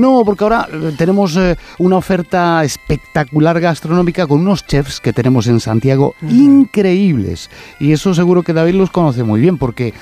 No, 0.00 0.22
porque 0.24 0.44
ahora 0.44 0.66
eh, 0.72 0.94
tenemos 0.96 1.36
eh, 1.36 1.56
una 1.78 1.98
oferta 1.98 2.64
espectacular 2.64 3.60
gastronómica 3.60 4.26
con 4.26 4.40
unos 4.40 4.66
chefs 4.66 4.98
que 4.98 5.12
tenemos 5.12 5.46
en 5.46 5.60
Santiago 5.60 6.14
increíbles. 6.22 7.50
Y 7.78 7.92
eso 7.92 8.14
seguro 8.14 8.42
que 8.42 8.54
David 8.54 8.76
los 8.76 8.90
conoce 8.90 9.24
muy 9.24 9.42
bien, 9.42 9.58
porque 9.58 9.92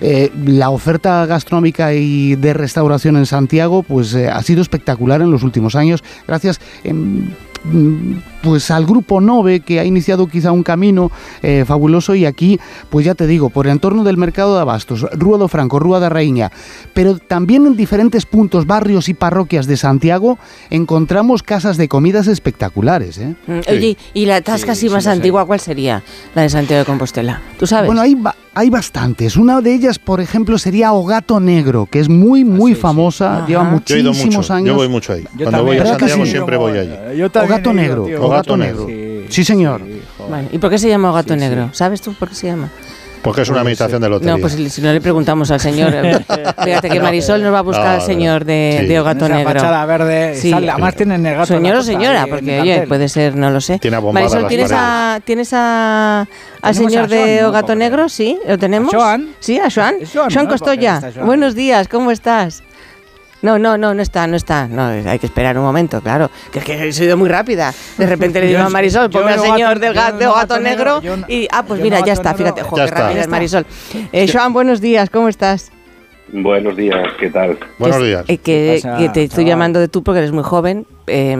eh, 0.00 0.32
la 0.44 0.70
oferta 0.70 1.24
gastronómica 1.26 1.94
y 1.94 2.34
de 2.34 2.52
restauración 2.52 3.16
en 3.16 3.26
Santiago 3.26 3.84
pues 3.84 4.12
eh, 4.14 4.28
ha 4.28 4.42
sido 4.42 4.60
espectacular 4.60 5.22
en 5.22 5.30
los 5.30 5.44
últimos 5.44 5.76
años, 5.76 6.02
gracias... 6.26 6.60
em, 6.82 7.30
pues 8.42 8.70
al 8.70 8.84
grupo 8.84 9.20
Nove 9.20 9.60
que 9.60 9.80
ha 9.80 9.84
iniciado 9.84 10.26
quizá 10.26 10.52
un 10.52 10.62
camino 10.62 11.10
eh, 11.42 11.64
fabuloso 11.66 12.14
y 12.14 12.26
aquí 12.26 12.60
pues 12.90 13.06
ya 13.06 13.14
te 13.14 13.26
digo 13.26 13.48
por 13.48 13.66
el 13.66 13.72
entorno 13.72 14.04
del 14.04 14.18
mercado 14.18 14.54
de 14.54 14.60
abastos 14.60 15.06
Rúa 15.12 15.38
do 15.38 15.48
Franco, 15.48 15.78
Rúa 15.78 15.98
da 15.98 16.12
Raíña 16.12 16.52
pero 16.92 17.16
también 17.16 17.66
en 17.66 17.74
diferentes 17.74 18.26
puntos 18.26 18.66
barrios 18.66 19.08
y 19.08 19.14
parroquias 19.14 19.43
de 19.48 19.76
Santiago 19.76 20.38
encontramos 20.70 21.42
casas 21.42 21.76
de 21.76 21.88
comidas 21.88 22.26
espectaculares 22.26 23.18
¿eh? 23.18 23.34
Mm, 23.46 23.60
Oye, 23.70 23.96
¿y 24.14 24.26
la 24.26 24.40
tasca 24.40 24.72
así 24.72 24.88
más 24.88 25.06
antigua 25.06 25.46
cuál 25.46 25.60
sería? 25.60 26.02
La 26.34 26.42
de 26.42 26.48
Santiago 26.50 26.80
de 26.80 26.86
Compostela. 26.86 27.40
¿Tú 27.58 27.66
sabes? 27.66 27.86
Bueno, 27.86 28.00
hay, 28.00 28.16
hay 28.54 28.70
bastantes. 28.70 29.36
Una 29.36 29.60
de 29.60 29.74
ellas, 29.74 29.98
por 29.98 30.20
ejemplo, 30.20 30.58
sería 30.58 30.92
Ogato 30.92 31.38
Negro, 31.40 31.86
que 31.90 32.00
es 32.00 32.08
muy, 32.08 32.44
muy 32.44 32.74
famosa. 32.74 33.44
Lleva 33.46 33.62
Yo 33.86 33.94
he 33.96 34.00
ido 34.00 34.12
muchísimos 34.12 34.36
mucho, 34.36 34.52
años. 34.54 34.66
yo 34.68 34.74
voy 34.74 34.88
mucho 34.88 35.12
ahí. 35.12 35.24
Yo 35.36 35.44
Cuando 35.50 35.64
voy 35.64 35.76
a 35.76 35.78
también. 35.78 35.78
¿Verdad 35.84 35.96
que 35.98 36.00
Santiago 36.08 36.24
sí? 36.24 36.30
siempre 36.30 36.56
voy 36.56 36.78
allí. 36.78 37.18
Yo 37.18 37.30
también 37.30 37.52
Ogato 37.52 37.70
he 37.70 37.72
ido, 37.74 37.82
Negro. 37.82 38.04
tío. 38.06 38.16
Ogato 38.18 38.26
Ogato 38.26 38.56
Negro. 38.56 38.86
Negro. 38.86 39.26
Sí, 39.28 39.44
señor. 39.44 39.82
Bueno, 40.28 40.48
¿Y 40.52 40.58
por 40.58 40.70
qué 40.70 40.78
se 40.78 40.88
llama 40.88 41.12
Gato 41.12 41.36
Negro? 41.36 41.70
¿Sabes 41.72 42.00
tú 42.00 42.14
por 42.14 42.28
qué 42.28 42.34
se 42.34 42.46
llama? 42.48 42.70
Porque 43.24 43.40
es 43.42 43.48
una 43.48 43.60
administración 43.60 44.00
de 44.02 44.08
lotería. 44.10 44.34
No, 44.34 44.38
pues 44.40 44.52
si 44.52 44.82
no 44.82 44.92
le 44.92 45.00
preguntamos 45.00 45.50
al 45.50 45.58
señor. 45.58 45.92
Fíjate 46.64 46.90
que 46.90 47.00
Marisol 47.00 47.42
nos 47.42 47.52
va 47.52 47.58
a 47.60 47.62
buscar 47.62 47.86
No, 47.86 47.90
al 47.92 48.02
señor 48.02 48.44
de, 48.44 48.76
sí. 48.82 48.86
de 48.86 49.00
Ogato 49.00 49.24
Esa 49.24 49.34
Negro. 49.34 49.52
fachada 49.54 49.86
verde, 49.86 50.34
sale- 50.36 50.70
además 50.70 50.94
tienen 50.94 51.24
el 51.26 51.34
gato 51.34 51.46
Señor 51.46 51.76
o 51.76 51.82
señora, 51.82 52.26
porque 52.28 52.60
oye, 52.60 52.86
puede 52.86 53.08
ser, 53.08 53.34
no 53.34 53.50
lo 53.50 53.60
sé. 53.60 53.78
Tiene 53.78 53.98
Marisol, 54.00 54.46
¿tienes, 54.46 54.70
a, 54.72 55.20
¿tienes 55.24 55.50
a, 55.54 56.28
al 56.62 56.74
señor 56.74 57.04
a 57.04 57.06
de 57.08 57.16
Joan, 57.16 57.42
¿no? 57.42 57.48
Ogato 57.48 57.74
Negro? 57.74 58.08
Sí, 58.08 58.38
¿lo 58.46 58.58
tenemos? 58.58 58.92
¿A 58.94 58.96
Joan? 58.98 59.28
Sí, 59.40 59.58
a 59.58 59.70
Joan. 59.70 59.96
Joan. 60.12 60.46
Costoya. 60.46 61.00
Buenos 61.24 61.54
días, 61.54 61.88
¿cómo 61.88 62.10
estás? 62.10 62.62
No, 63.44 63.58
no, 63.58 63.76
no, 63.76 63.92
no 63.92 64.00
está, 64.00 64.26
no 64.26 64.36
está. 64.36 64.66
No, 64.68 64.86
hay 64.86 65.18
que 65.18 65.26
esperar 65.26 65.58
un 65.58 65.64
momento, 65.64 66.00
claro. 66.00 66.30
Que 66.50 66.60
es 66.60 66.64
que 66.64 66.88
he 66.88 66.92
sido 66.94 67.18
muy 67.18 67.28
rápida. 67.28 67.74
De 67.98 68.06
repente 68.06 68.40
le 68.40 68.46
digo 68.48 68.60
a 68.60 68.70
Marisol, 68.70 69.10
ponme 69.10 69.32
al 69.32 69.40
señor 69.40 69.78
del 69.78 69.92
gato 69.92 70.32
gato 70.34 70.58
negro. 70.60 71.02
yo 71.02 71.16
Y, 71.28 71.46
ah, 71.52 71.62
pues 71.62 71.78
mira, 71.82 72.00
no 72.00 72.06
ya 72.06 72.14
está, 72.14 72.30
negro. 72.32 72.38
fíjate, 72.46 72.62
jo, 72.62 72.76
qué 72.76 72.86
rápida 72.86 73.20
es. 73.20 73.28
Marisol. 73.28 73.66
Eh, 74.12 74.26
Joan, 74.32 74.54
buenos 74.54 74.80
días, 74.80 75.10
¿cómo 75.10 75.28
estás? 75.28 75.70
Buenos 76.32 76.74
días, 76.74 77.06
¿qué 77.20 77.28
tal? 77.28 77.58
Buenos 77.78 78.02
días. 78.02 78.24
eh, 78.28 78.38
que, 78.38 78.80
pasa, 78.82 78.96
que 78.96 79.08
te 79.10 79.24
estoy 79.24 79.44
chaval? 79.44 79.46
llamando 79.46 79.78
de 79.78 79.88
tú 79.88 80.02
porque 80.02 80.20
eres 80.20 80.32
muy 80.32 80.42
joven. 80.42 80.86
eh, 81.06 81.36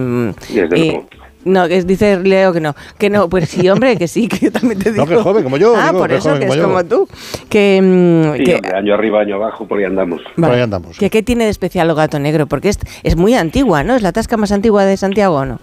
Desde 0.50 0.68
luego. 0.76 1.08
No, 1.44 1.68
que 1.68 1.82
dice 1.82 2.18
Leo 2.20 2.52
que 2.52 2.60
no. 2.60 2.74
Que 2.98 3.10
no, 3.10 3.28
pues 3.28 3.48
sí, 3.50 3.68
hombre, 3.68 3.96
que 3.96 4.08
sí, 4.08 4.28
que 4.28 4.46
yo 4.46 4.52
también 4.52 4.78
te 4.78 4.92
digo. 4.92 5.04
No, 5.04 5.10
que 5.10 5.16
joven 5.22 5.42
como 5.44 5.56
yo, 5.56 5.74
Ah, 5.76 5.88
digo, 5.88 5.98
por 6.00 6.08
que 6.10 6.16
eso, 6.16 6.28
joven 6.30 6.40
que 6.40 6.46
como 6.46 6.54
es 6.54 6.60
yo. 6.60 6.66
como 6.68 6.84
tú. 6.84 7.08
Que, 7.48 7.80
mm, 7.82 8.36
Sí, 8.38 8.44
que- 8.44 8.54
hombre, 8.56 8.76
año 8.76 8.94
arriba, 8.94 9.20
año 9.20 9.34
abajo, 9.36 9.66
por 9.66 9.78
ahí 9.78 9.84
andamos. 9.84 10.22
vale. 10.36 10.64
que 10.98 11.10
¿Qué 11.10 11.22
tiene 11.22 11.44
de 11.44 11.50
especial 11.50 11.88
el 11.90 11.94
gato 11.94 12.18
negro? 12.18 12.46
Porque 12.46 12.68
es, 12.68 12.78
es 13.02 13.16
muy 13.16 13.34
antigua, 13.34 13.82
¿no? 13.84 13.94
Es 13.94 14.02
la 14.02 14.12
tasca 14.12 14.36
más 14.36 14.52
antigua 14.52 14.84
de 14.84 14.96
Santiago, 14.96 15.36
¿o 15.36 15.44
no? 15.44 15.58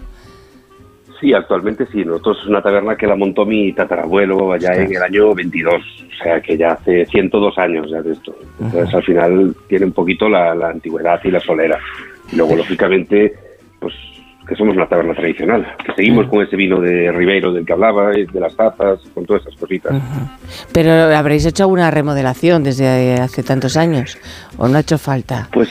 Sí, 1.20 1.32
actualmente 1.34 1.86
sí. 1.92 2.04
Nosotros 2.04 2.38
es 2.42 2.48
una 2.48 2.60
taberna 2.62 2.96
que 2.96 3.06
la 3.06 3.14
montó 3.14 3.46
mi 3.46 3.72
tatarabuelo 3.72 4.52
allá 4.52 4.74
en 4.74 4.92
el 4.94 5.02
año 5.02 5.32
22. 5.34 5.74
O 5.74 6.22
sea, 6.24 6.40
que 6.40 6.56
ya 6.58 6.72
hace 6.72 7.06
102 7.06 7.56
años 7.58 7.88
ya 7.90 8.02
de 8.02 8.12
esto. 8.12 8.34
Entonces, 8.60 8.92
al 8.92 9.02
final, 9.04 9.54
tiene 9.68 9.84
un 9.86 9.92
poquito 9.92 10.28
la, 10.28 10.52
la 10.54 10.70
antigüedad 10.70 11.20
y 11.22 11.30
la 11.30 11.38
solera. 11.38 11.78
Y 12.32 12.36
luego, 12.36 12.56
lógicamente, 12.56 13.34
pues 13.78 13.94
que 14.48 14.56
somos 14.56 14.76
una 14.76 14.86
taberna 14.88 15.14
tradicional. 15.14 15.66
Que 15.84 15.92
seguimos 15.94 16.26
con 16.28 16.42
ese 16.42 16.56
vino 16.56 16.80
de 16.80 17.10
Ribeiro 17.12 17.52
del 17.52 17.64
que 17.64 17.72
hablaba, 17.72 18.16
y 18.18 18.26
de 18.26 18.40
las 18.40 18.54
tazas, 18.56 19.00
con 19.14 19.24
todas 19.24 19.42
esas 19.42 19.56
cositas. 19.58 19.92
Pero 20.72 20.92
habréis 21.16 21.46
hecho 21.46 21.64
alguna 21.64 21.90
remodelación 21.90 22.62
desde 22.64 23.14
hace 23.14 23.42
tantos 23.42 23.76
años, 23.76 24.18
¿o 24.58 24.68
no 24.68 24.76
ha 24.76 24.80
hecho 24.80 24.98
falta? 24.98 25.48
Pues, 25.52 25.68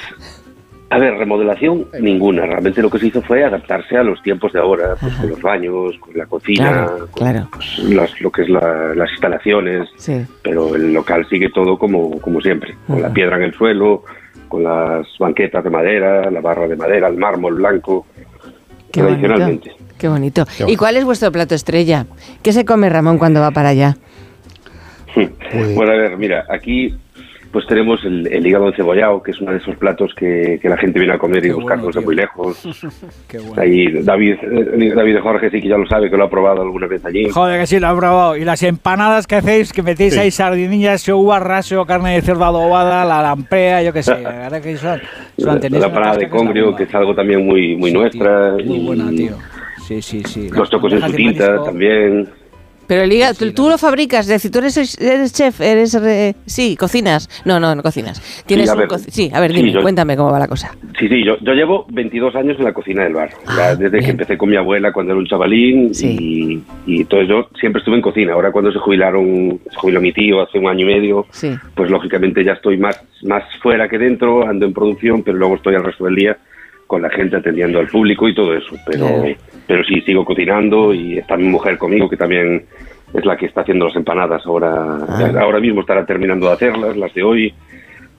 a 0.90 0.98
ver, 0.98 1.14
remodelación 1.16 1.88
ninguna. 2.02 2.46
Realmente 2.46 2.82
lo 2.82 2.90
que 2.90 3.00
se 3.00 3.08
hizo 3.08 3.22
fue 3.22 3.44
adaptarse 3.44 3.96
a 3.98 4.04
los 4.04 4.22
tiempos 4.22 4.52
de 4.54 4.60
ahora, 4.60 4.96
pues 5.00 5.14
con 5.16 5.30
los 5.30 5.42
baños, 5.42 5.98
con 6.00 6.18
la 6.18 6.26
cocina, 6.26 6.70
Claro, 6.72 6.98
con 6.98 7.08
claro. 7.14 7.48
pues, 7.52 7.80
las- 7.80 8.22
lo 8.22 8.30
que 8.32 8.42
es 8.44 8.50
la- 8.50 8.94
las 8.96 9.10
instalaciones. 9.12 9.90
Sí. 9.98 10.26
Pero 10.44 10.76
el 10.76 10.94
local 10.94 11.26
sigue 11.30 11.50
todo 11.50 11.78
como, 11.78 12.20
como 12.20 12.42
siempre, 12.42 12.76
con 12.88 13.02
la 13.02 13.12
piedra 13.12 13.38
en 13.38 13.44
el 13.44 13.54
suelo, 13.54 14.04
con 14.50 14.64
las 14.64 15.08
banquetas 15.18 15.64
de 15.64 15.70
madera, 15.70 16.30
la 16.30 16.42
barra 16.42 16.68
de 16.68 16.76
madera, 16.76 17.08
el 17.08 17.16
mármol 17.18 17.56
blanco, 17.56 18.06
Qué 18.92 19.02
tradicionalmente. 19.02 19.70
bonito. 19.70 19.96
Qué 19.98 20.08
bonito. 20.08 20.46
Qué 20.58 20.72
¿Y 20.72 20.76
cuál 20.76 20.98
es 20.98 21.06
vuestro 21.06 21.32
plato 21.32 21.56
estrella? 21.56 22.06
¿Qué 22.42 22.52
se 22.54 22.66
come 22.66 22.90
Ramón 22.90 23.18
cuando 23.18 23.40
va 23.40 23.52
para 23.52 23.70
allá? 23.70 23.98
Bueno, 25.76 25.92
a 25.92 25.96
ver, 25.98 26.18
mira, 26.18 26.46
aquí 26.50 26.96
pues 27.52 27.66
tenemos 27.68 28.04
el, 28.06 28.28
el 28.28 28.46
hígado 28.48 28.68
encebollado, 28.70 29.22
que 29.22 29.32
es 29.32 29.42
uno 29.42 29.52
de 29.52 29.58
esos 29.58 29.76
platos 29.76 30.14
que, 30.16 30.58
que 30.62 30.70
la 30.70 30.78
gente 30.78 31.00
viene 31.00 31.14
a 31.16 31.18
comer 31.18 31.46
y 31.46 31.52
buscarnos 31.52 31.94
de 31.94 32.02
muy 32.02 32.16
lejos. 32.16 32.66
Ahí 33.58 33.92
David, 34.04 34.36
eh, 34.42 34.94
David 34.96 35.18
Jorge 35.22 35.50
sí 35.50 35.62
que 35.62 35.68
ya 35.68 35.78
lo 35.78 35.86
sabe, 35.88 36.10
que 36.10 36.18
lo 36.18 36.26
ha 36.26 36.30
probado 36.30 36.62
alguna 36.62 36.88
vez 36.88 37.04
allí. 37.06 37.30
Joder, 37.30 37.60
que 37.60 37.68
sí, 37.68 37.80
lo 37.80 37.92
he 37.92 37.98
probado. 37.98 38.38
Y 38.38 38.46
las 38.46 38.64
empanadas 38.64 39.28
que 39.28 39.36
hacéis, 39.36 39.74
que 39.74 39.84
metéis 39.84 40.14
Sí. 40.14 40.20
ahí 40.20 40.32
sardinillas, 40.32 41.06
yogur 41.06 41.42
raso, 41.42 41.86
carne 41.86 42.14
de 42.16 42.22
cerdo 42.22 42.46
adobada, 42.46 43.06
la 43.06 43.22
lamprea, 43.22 43.82
yo 43.84 43.94
qué 43.94 44.04
sé. 44.04 44.20
La 44.22 44.30
verdad 44.32 44.62
que 44.62 44.78
son, 44.78 45.00
son 45.38 45.60
La, 45.72 45.92
tasca 45.92 46.18
de 46.18 46.30
congrio, 46.30 46.68
muy 46.68 46.76
que 46.76 46.84
es 46.84 46.96
algo 46.96 47.14
también 47.16 47.46
muy, 47.46 47.76
muy 47.76 47.92
nuestra. 47.92 48.54
Muy 48.64 48.80
buena, 48.86 49.10
tío. 49.10 49.36
Sí, 49.88 50.02
sí, 50.02 50.24
sí. 50.26 50.50
Los 50.50 50.70
tocos 50.70 50.94
en 50.94 51.02
su 51.02 51.12
tinta 51.14 51.46
marisco. 51.48 51.66
también. 51.66 52.30
Pero 52.92 53.04
el 53.04 53.14
hígado, 53.14 53.36
tú, 53.56 53.70
lo 53.70 53.78
fabricas, 53.78 54.26
es 54.26 54.28
decir, 54.28 54.52
tú 54.52 54.60
eres, 54.60 55.00
eres 55.00 55.32
chef, 55.32 55.62
eres... 55.62 55.94
re- 55.94 56.36
sí, 56.46 56.76
cocinas. 56.76 57.30
No, 57.46 57.58
no, 57.58 57.74
no 57.74 57.82
cocinas. 57.82 58.22
Tienes 58.46 58.70
a 58.70 58.74
un 58.74 58.80
ver, 58.80 58.90
co- 58.90 58.98
sí, 58.98 59.32
a 59.34 59.40
ver, 59.40 59.52
sí, 59.52 59.58
dime, 59.58 59.72
yo- 59.72 59.82
cuéntame 59.82 60.18
cómo 60.18 60.30
va 60.30 60.40
la 60.40 60.50
cosa. 60.50 60.76
Sí, 61.00 61.08
sí, 61.08 61.24
yo, 61.24 61.38
yo 61.40 61.54
llevo 61.54 61.86
22 61.90 62.36
años 62.36 62.58
en 62.60 62.66
la 62.66 62.74
cocina 62.74 63.04
del 63.06 63.14
bar. 63.14 63.30
Ah, 63.48 63.76
desde 63.76 64.00
que 64.02 64.10
empecé 64.10 64.38
con 64.38 64.50
mi 64.50 64.58
abuela 64.58 64.92
cuando 64.92 65.14
era 65.14 65.20
un 65.22 65.26
chavalín 65.26 65.92
y, 66.02 66.62
y 66.86 66.98
entonces 67.04 67.30
yo 67.30 67.48
siempre 67.58 67.80
estuve 67.80 67.96
en 67.96 68.02
cocina. 68.02 68.34
Ahora 68.34 68.52
cuando 68.52 68.74
se 68.74 68.80
jubilaron, 68.80 69.58
se 69.70 69.76
jubiló 69.78 70.02
mi 70.02 70.12
tío 70.12 70.42
hace 70.42 70.60
un 70.60 70.68
año 70.68 70.82
y 70.82 70.94
medio, 70.94 71.26
Sí. 71.32 71.50
pues 71.74 71.90
lógicamente 71.90 72.44
ya 72.44 72.52
estoy 72.52 72.76
más, 72.78 73.02
más 73.24 73.46
fuera 73.62 73.88
que 73.88 73.98
dentro, 74.00 74.46
ando 74.46 74.66
en 74.66 74.74
producción, 74.74 75.24
pero 75.24 75.38
luego 75.38 75.56
estoy 75.56 75.76
el 75.76 75.84
resto 75.86 76.04
del 76.04 76.16
día 76.16 76.38
con 76.88 77.02
la 77.02 77.10
gente 77.10 77.38
atendiendo 77.38 77.80
al 77.80 77.88
público 77.88 78.28
y 78.28 78.36
todo 78.36 78.54
eso. 78.54 78.76
Pero. 78.86 79.24
Pero 79.72 79.86
sí, 79.86 80.02
sigo 80.02 80.26
cocinando 80.26 80.94
y 80.94 81.18
está 81.18 81.38
mi 81.38 81.48
mujer 81.48 81.78
conmigo 81.78 82.10
que 82.10 82.18
también 82.18 82.66
es 83.14 83.24
la 83.26 83.38
que 83.38 83.46
está 83.46 83.62
haciendo 83.62 83.86
las 83.88 83.96
empanadas. 83.96 84.46
Ahora, 84.46 84.98
Ah. 85.08 85.32
ahora 85.40 85.62
mismo 85.62 85.80
estará 85.80 86.06
terminando 86.06 86.48
de 86.48 86.52
hacerlas, 86.52 86.98
las 86.98 87.14
de 87.14 87.24
hoy, 87.24 87.54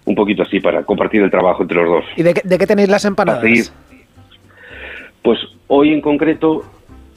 un 0.06 0.14
poquito 0.14 0.44
así 0.44 0.60
para 0.60 0.82
compartir 0.82 1.20
el 1.20 1.30
trabajo 1.30 1.60
entre 1.62 1.76
los 1.76 1.88
dos. 1.90 2.04
¿Y 2.16 2.22
de, 2.22 2.32
qué- 2.32 2.40
de 2.42 2.56
qué 2.56 2.66
tenéis 2.66 2.88
las 2.88 3.04
empanadas? 3.04 3.42
Pues 5.22 5.38
hoy 5.66 5.92
en 5.92 6.00
concreto, 6.00 6.64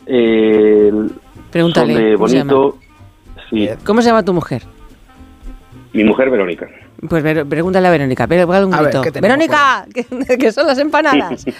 eh, 0.05 0.91
Pregúntale, 1.49 1.93
son 1.93 2.03
de 2.03 2.13
¿cómo 2.15 2.27
se 2.27 2.37
bonito. 2.39 2.77
Sí, 3.49 3.69
¿Cómo 3.85 4.01
se 4.01 4.09
llama 4.09 4.23
tu 4.25 4.33
mujer? 4.33 4.63
mi 5.93 6.03
mujer 6.03 6.29
Verónica. 6.29 6.67
Pues 7.09 7.23
ver- 7.23 7.45
pregúntale 7.45 7.87
a 7.87 7.91
Verónica. 7.91 8.27
Pero 8.27 8.47
un 8.47 8.73
A 8.73 8.81
ver, 8.81 8.85
grito. 8.91 9.01
¿qué 9.01 9.11
tenemos 9.11 9.37
Verónica, 9.37 9.85
¿qué, 9.93 10.37
qué 10.37 10.51
son 10.51 10.67
las 10.67 10.79
empanadas? 10.79 11.45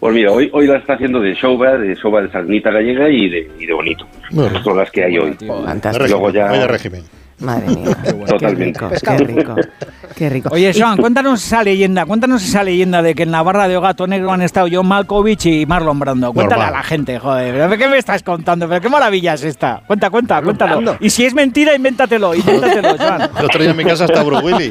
Pues 0.00 0.14
mira, 0.14 0.30
hoy, 0.30 0.50
hoy 0.52 0.66
la 0.66 0.76
está 0.76 0.94
haciendo 0.94 1.18
de 1.20 1.34
soba, 1.34 1.76
de 1.78 1.96
soba 1.96 2.20
de 2.22 2.30
sarnita 2.30 2.70
gallega 2.70 3.08
y 3.08 3.28
de, 3.28 3.50
y 3.58 3.66
de 3.66 3.72
bonito. 3.72 4.06
Bueno. 4.30 4.62
Son 4.62 4.76
las 4.76 4.90
que 4.90 5.02
hay 5.04 5.16
hoy. 5.18 5.34
Fantástico. 5.64 6.06
Luego 6.06 6.30
ya... 6.30 6.46
Vaya 6.46 6.66
régimen. 6.66 7.02
Madre 7.40 7.66
mía. 7.74 7.96
Totalmente. 8.26 8.78
Qué 8.78 8.86
rico. 8.88 9.16
Qué 9.16 9.24
rico. 9.24 9.54
Oye, 10.50 10.70
Y- 10.74 10.80
Joan, 10.80 10.96
cuéntanos 10.96 11.44
esa 11.44 11.62
leyenda, 11.62 12.06
cuéntanos 12.06 12.42
esa 12.44 12.62
leyenda 12.62 13.02
de 13.02 13.14
que 13.14 13.24
en 13.24 13.30
la 13.32 13.42
barra 13.42 13.66
de 13.68 13.78
Gato 13.80 14.06
Negro 14.06 14.30
han 14.32 14.42
estado 14.42 14.68
John 14.70 14.86
Malkovich 14.86 15.46
y 15.46 15.66
Marlon 15.66 15.98
Brando. 15.98 16.32
Cuéntale 16.32 16.60
Normal. 16.62 16.74
a 16.74 16.78
la 16.78 16.82
gente, 16.84 17.18
joder. 17.18 17.68
¿pero 17.68 17.78
¿Qué 17.78 17.88
me 17.88 17.98
estás 17.98 18.22
contando? 18.22 18.68
¿Pero 18.68 18.80
qué 18.80 18.88
maravilla 18.88 19.34
es 19.34 19.44
esta? 19.44 19.82
Cuenta, 19.86 20.10
cuenta, 20.10 20.40
cuéntalo. 20.42 20.96
Y 21.00 21.10
si 21.10 21.24
es 21.24 21.34
mentira, 21.34 21.74
invéntatelo, 21.74 22.34
invéntatelo, 22.34 22.96
Joan. 22.98 23.22
El 23.38 23.44
otro 23.44 23.60
día 23.60 23.70
en 23.72 23.76
mi 23.76 23.84
casa 23.84 24.04
está 24.04 24.22
Bruce 24.22 24.44
Willis. 24.44 24.68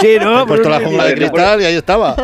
Sí, 0.00 0.16
¿no? 0.20 0.42
He 0.42 0.46
puesto 0.46 0.68
la 0.68 0.80
jungla 0.80 1.04
de 1.04 1.14
cristal 1.14 1.60
y 1.60 1.64
ahí 1.64 1.74
estaba. 1.76 2.14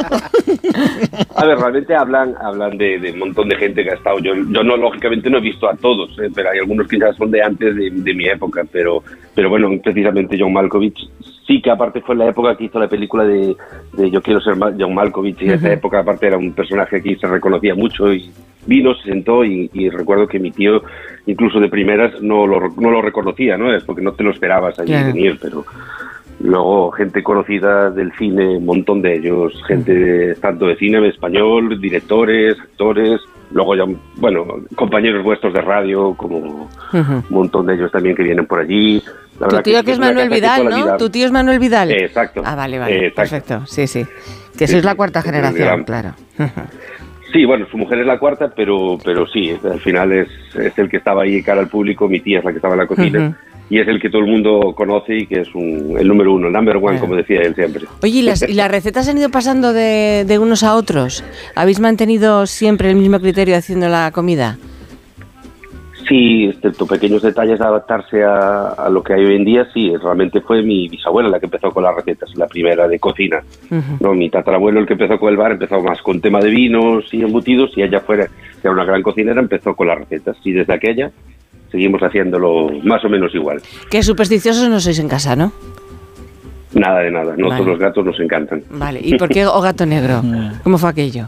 A 1.34 1.44
ver, 1.44 1.58
realmente 1.58 1.94
hablan 1.94 2.34
hablan 2.40 2.76
de, 2.78 2.98
de 2.98 3.12
un 3.12 3.18
montón 3.18 3.48
de 3.48 3.56
gente 3.56 3.82
que 3.82 3.90
ha 3.90 3.94
estado. 3.94 4.18
Yo, 4.18 4.34
yo 4.34 4.62
no, 4.62 4.76
lógicamente, 4.76 5.28
no 5.30 5.38
he 5.38 5.40
visto 5.42 5.68
a 5.68 5.74
todos, 5.76 6.10
eh, 6.18 6.28
pero 6.34 6.50
hay 6.50 6.58
algunos 6.58 6.86
que 6.88 6.98
ya 6.98 7.12
son 7.14 7.30
de 7.30 7.42
antes 7.42 7.74
de, 7.76 7.90
de 7.90 8.14
mi 8.14 8.26
época. 8.26 8.62
Pero, 8.70 9.02
pero 9.34 9.48
bueno, 9.50 9.68
precisamente 9.82 10.36
John 10.38 10.52
Malkovich 10.52 10.98
sí 11.46 11.60
que 11.62 11.70
aparte 11.70 12.00
fue 12.00 12.16
la 12.16 12.28
época 12.28 12.56
que 12.56 12.64
hizo 12.64 12.78
la 12.78 12.88
película 12.88 13.24
de, 13.24 13.56
de 13.92 14.10
Yo 14.10 14.20
quiero 14.22 14.40
ser 14.40 14.54
John 14.78 14.94
Malkovich. 14.94 15.40
Y 15.42 15.46
esa 15.50 15.66
Ujú. 15.66 15.74
época, 15.74 16.00
aparte, 16.00 16.26
era 16.26 16.36
un 16.38 16.52
personaje 16.52 17.02
que 17.02 17.16
se 17.16 17.26
reconocía 17.26 17.74
mucho 17.74 18.12
y 18.12 18.30
vino, 18.66 18.94
se 18.96 19.08
sentó 19.10 19.44
y, 19.44 19.70
y 19.72 19.88
recuerdo 19.90 20.26
que 20.26 20.38
mi 20.40 20.50
tío, 20.50 20.82
incluso 21.26 21.60
de 21.60 21.68
primeras, 21.68 22.20
no 22.20 22.46
lo, 22.46 22.68
no 22.76 22.90
lo 22.90 23.00
reconocía, 23.00 23.56
¿no? 23.56 23.72
Es 23.72 23.84
porque 23.84 24.02
no 24.02 24.12
te 24.12 24.24
lo 24.24 24.30
esperabas 24.32 24.78
allí 24.78 24.90
Claro. 24.92 25.12
venir, 25.14 25.38
pero 25.40 25.64
Luego, 26.38 26.90
gente 26.90 27.22
conocida 27.22 27.90
del 27.90 28.12
cine, 28.12 28.58
un 28.58 28.66
montón 28.66 29.00
de 29.00 29.16
ellos, 29.16 29.54
gente 29.66 29.94
de- 29.94 30.34
tanto 30.34 30.66
de 30.66 30.76
cine 30.76 31.06
español, 31.08 31.80
directores, 31.80 32.60
actores, 32.60 33.22
luego 33.50 33.76
ya, 33.76 33.84
bueno, 34.16 34.44
compañeros 34.74 35.22
vuestros 35.24 35.52
de 35.52 35.60
radio, 35.60 36.14
como 36.14 36.68
un 36.92 37.24
montón 37.30 37.66
de 37.66 37.74
ellos 37.74 37.90
también 37.92 38.16
que 38.16 38.22
vienen 38.22 38.46
por 38.46 38.60
allí. 38.60 39.02
La 39.38 39.48
Tu 39.48 39.62
tío 39.62 39.84
que 39.84 39.92
es 39.92 39.98
Manuel 39.98 40.30
Vidal, 40.30 40.68
¿no? 40.68 40.96
Tu 40.96 41.10
tío 41.10 41.26
es 41.26 41.32
Manuel 41.32 41.58
Vidal. 41.58 41.90
Exacto. 41.92 42.42
Ah, 42.44 42.54
vale, 42.54 42.78
vale. 42.78 43.10
Perfecto, 43.10 43.66
sí, 43.66 43.86
sí. 43.86 44.04
Que 44.56 44.66
Sí, 44.66 44.72
sois 44.72 44.84
la 44.84 44.94
cuarta 44.94 45.22
generación, 45.22 45.84
claro. 45.84 46.12
Sí, 47.32 47.44
bueno, 47.44 47.66
su 47.70 47.76
mujer 47.76 47.98
es 47.98 48.06
la 48.06 48.18
cuarta, 48.18 48.52
pero, 48.54 48.96
pero 49.04 49.26
sí, 49.26 49.54
al 49.64 49.80
final 49.80 50.12
es, 50.12 50.28
es 50.54 50.78
el 50.78 50.88
que 50.88 50.96
estaba 50.98 51.24
ahí 51.24 51.42
cara 51.42 51.60
al 51.60 51.68
público, 51.68 52.08
mi 52.08 52.20
tía 52.20 52.38
es 52.38 52.44
la 52.44 52.52
que 52.52 52.58
estaba 52.58 52.74
en 52.74 52.80
la 52.80 52.86
cocina. 52.86 53.18
Ujú. 53.18 53.34
Y 53.68 53.80
es 53.80 53.88
el 53.88 54.00
que 54.00 54.08
todo 54.10 54.22
el 54.22 54.28
mundo 54.30 54.72
conoce 54.76 55.16
y 55.16 55.26
que 55.26 55.40
es 55.40 55.54
un- 55.54 55.96
el 55.98 56.06
número 56.06 56.32
uno, 56.34 56.46
el 56.46 56.52
number 56.52 56.76
one, 56.76 56.84
Claro. 56.90 57.00
como 57.00 57.16
decía 57.16 57.40
él 57.42 57.54
siempre. 57.54 57.82
Oye, 58.02 58.18
¿y 58.20 58.22
las, 58.22 58.48
y 58.48 58.52
las 58.54 58.70
recetas 58.70 59.08
han 59.08 59.18
ido 59.18 59.28
pasando 59.30 59.72
de, 59.72 60.24
de 60.24 60.38
unos 60.38 60.62
a 60.62 60.74
otros? 60.76 61.24
¿Habéis 61.56 61.80
mantenido 61.80 62.46
siempre 62.46 62.90
el 62.90 62.96
mismo 62.96 63.18
criterio 63.18 63.56
haciendo 63.56 63.88
la 63.88 64.12
comida? 64.12 64.56
Sí, 66.08 66.44
excepto 66.44 66.86
pequeños 66.86 67.20
detalles 67.22 67.58
de 67.58 67.64
adaptarse 67.64 68.22
a, 68.22 68.68
a 68.68 68.88
lo 68.88 69.02
que 69.02 69.14
hay 69.14 69.24
hoy 69.24 69.34
en 69.34 69.44
día, 69.44 69.66
sí, 69.74 69.92
realmente 69.96 70.40
fue 70.40 70.62
mi 70.62 70.86
bisabuela 70.88 71.28
la 71.28 71.40
que 71.40 71.46
empezó 71.46 71.72
con 71.72 71.82
las 71.82 71.96
recetas, 71.96 72.30
la 72.36 72.46
primera 72.46 72.86
de 72.86 73.00
cocina. 73.00 73.42
No, 73.98 74.14
mi 74.14 74.30
tatarabuelo, 74.30 74.78
el 74.78 74.86
que 74.86 74.92
empezó 74.92 75.18
con 75.18 75.30
el 75.30 75.36
bar, 75.36 75.50
empezó 75.52 75.80
más 75.80 76.00
con 76.02 76.20
tema 76.20 76.38
de 76.38 76.50
vinos 76.50 77.12
y 77.12 77.22
embutidos, 77.22 77.76
y 77.76 77.82
ella 77.82 77.98
fuera, 77.98 78.26
que 78.26 78.32
era 78.62 78.70
una 78.70 78.84
gran 78.84 79.02
cocinera, 79.02 79.40
empezó 79.40 79.74
con 79.74 79.88
las 79.88 79.98
recetas. 79.98 80.36
Y 80.44 80.52
desde 80.52 80.74
aquella 80.74 81.10
seguimos 81.76 82.02
haciéndolo 82.02 82.70
más 82.84 83.04
o 83.04 83.08
menos 83.10 83.34
igual. 83.34 83.60
Que 83.90 84.02
supersticiosos 84.02 84.68
no 84.70 84.80
sois 84.80 84.98
en 84.98 85.08
casa, 85.08 85.36
¿no? 85.36 85.52
Nada 86.74 87.00
de 87.00 87.10
nada, 87.10 87.34
no 87.36 87.48
Vale. 87.48 87.56
todos 87.60 87.70
los 87.72 87.78
gatos 87.78 88.04
nos 88.04 88.18
encantan. 88.18 88.62
Vale. 88.70 89.00
¿Y 89.02 89.16
por 89.16 89.28
qué 89.28 89.44
o 89.56 89.60
gato 89.60 89.84
negro? 89.84 90.22
¿Cómo 90.64 90.78
fue 90.78 90.88
aquello? 90.90 91.26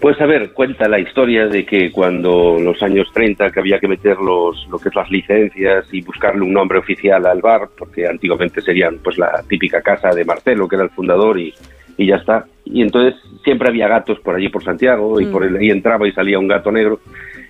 Pues 0.00 0.20
a 0.20 0.26
ver, 0.26 0.52
cuenta 0.52 0.88
la 0.88 0.98
historia 0.98 1.46
de 1.46 1.64
que 1.64 1.90
cuando 1.90 2.56
en 2.58 2.64
los 2.66 2.82
años 2.82 3.06
30 3.14 3.50
que 3.50 3.60
había 3.60 3.78
que 3.78 3.88
meter 3.88 4.16
los, 4.18 4.66
lo 4.70 4.78
que 4.78 4.88
es 4.90 4.94
las 4.94 5.08
licencias 5.10 5.86
y 5.92 6.02
buscarle 6.02 6.42
un 6.42 6.52
nombre 6.52 6.78
oficial 6.78 7.24
al 7.24 7.40
bar, 7.40 7.68
porque 7.78 8.06
antiguamente 8.06 8.60
serían 8.60 8.98
pues 9.02 9.16
la 9.16 9.42
típica 9.48 9.80
casa 9.80 10.10
de 10.10 10.24
Marcelo, 10.24 10.66
que 10.68 10.74
era 10.76 10.84
el 10.84 10.90
fundador, 10.90 11.38
y, 11.38 11.54
y 11.96 12.06
ya 12.08 12.16
está. 12.16 12.44
Y 12.64 12.82
entonces 12.82 13.14
siempre 13.44 13.68
había 13.68 13.86
gatos 13.88 14.18
por 14.20 14.34
allí 14.34 14.48
por 14.48 14.64
Santiago, 14.64 15.20
y 15.20 15.26
por 15.26 15.44
el- 15.44 15.56
ahí 15.56 15.70
entraba 15.70 16.06
y 16.08 16.12
salía 16.12 16.38
un 16.38 16.48
gato 16.48 16.72
negro. 16.72 16.98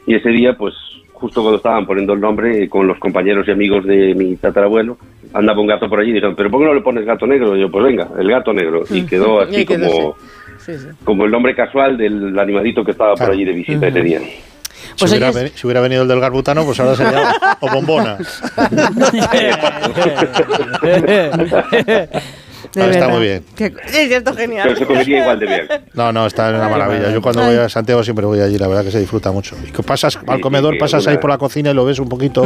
Y 0.07 0.15
ese 0.17 0.29
día, 0.29 0.55
pues 0.55 0.75
justo 1.23 1.41
cuando 1.41 1.59
estaban 1.59 1.87
poniendo 1.87 2.15
el 2.15 2.21
nombre, 2.21 2.69
con 2.69 2.89
los 2.89 2.99
compañeros 2.99 3.47
y 3.47 3.53
amigos 3.53 3.85
de 3.87 4.13
mi 4.17 4.35
tatarabuelo, 4.35 4.99
andaba 5.33 5.61
un 5.61 5.69
gato 5.69 5.89
por 5.89 6.01
allí 6.01 6.11
y 6.11 6.15
dijeron, 6.15 6.35
¿pero 6.37 6.51
por 6.51 6.61
qué 6.61 6.67
no 6.67 6.75
le 6.75 6.81
pones 6.81 7.05
gato 7.07 7.27
negro? 7.29 7.57
Y 7.57 7.61
yo, 7.61 7.71
pues 7.71 7.85
venga, 7.85 8.09
el 8.19 8.29
gato 8.29 8.53
negro. 8.53 8.83
Y 8.91 9.07
quedó 9.07 9.43
Y 9.49 9.55
así 9.55 9.65
quedó, 9.65 9.89
como 9.89 10.17
Sí, 10.59 10.73
sí. 10.77 10.89
como 11.05 11.25
el 11.25 11.31
nombre 11.31 11.55
casual 11.55 11.97
del 11.97 12.37
animadito 12.39 12.85
que 12.85 12.91
estaba 12.91 13.15
por 13.15 13.31
allí 13.31 13.45
de 13.45 13.53
visita 13.53 13.87
ese 13.87 14.03
día. 14.03 14.21
Si, 14.97 15.05
hubiera, 15.07 15.31
veni- 15.31 15.51
si 15.55 15.67
hubiera 15.67 15.81
venido 15.81 16.03
el 16.03 16.09
del 16.09 16.19
Garbutano, 16.21 16.65
pues 16.65 16.79
ahora 16.81 16.97
sería 16.97 17.33
o 17.61 17.71
bombona. 17.71 18.19
De 22.75 22.83
Ah, 22.83 22.87
está 22.91 23.09
muy 23.09 23.21
bien. 23.21 23.45
Que- 23.55 23.67
es 23.87 24.09
cierto, 24.09 24.35
genial. 24.35 24.63
Pero 24.69 24.79
se 24.79 24.87
comería 24.87 25.19
igual 25.21 25.39
de 25.39 25.47
bien. 25.47 25.69
No, 25.95 26.13
no, 26.13 26.27
está 26.27 26.49
en 26.51 26.57
una 26.57 26.69
maravilla. 26.69 27.11
Yo 27.11 27.21
cuando 27.21 27.45
voy 27.45 27.57
a 27.57 27.69
Santiago 27.69 28.03
siempre 28.03 28.25
voy 28.25 28.41
allí, 28.41 28.57
la 28.59 28.67
verdad 28.69 28.83
que 28.85 28.91
se 28.91 28.99
disfruta 28.99 29.31
mucho. 29.31 29.57
Y 29.67 29.71
que 29.71 29.83
pasas 29.83 30.19
al 30.27 30.41
comedor, 30.41 30.79
pasas 30.79 31.07
ahí 31.07 31.19
por 31.19 31.31
la 31.31 31.39
cocina 31.39 31.71
y 31.71 31.75
lo 31.75 31.85
ves 31.85 31.99
un 31.99 32.09
poquito, 32.09 32.45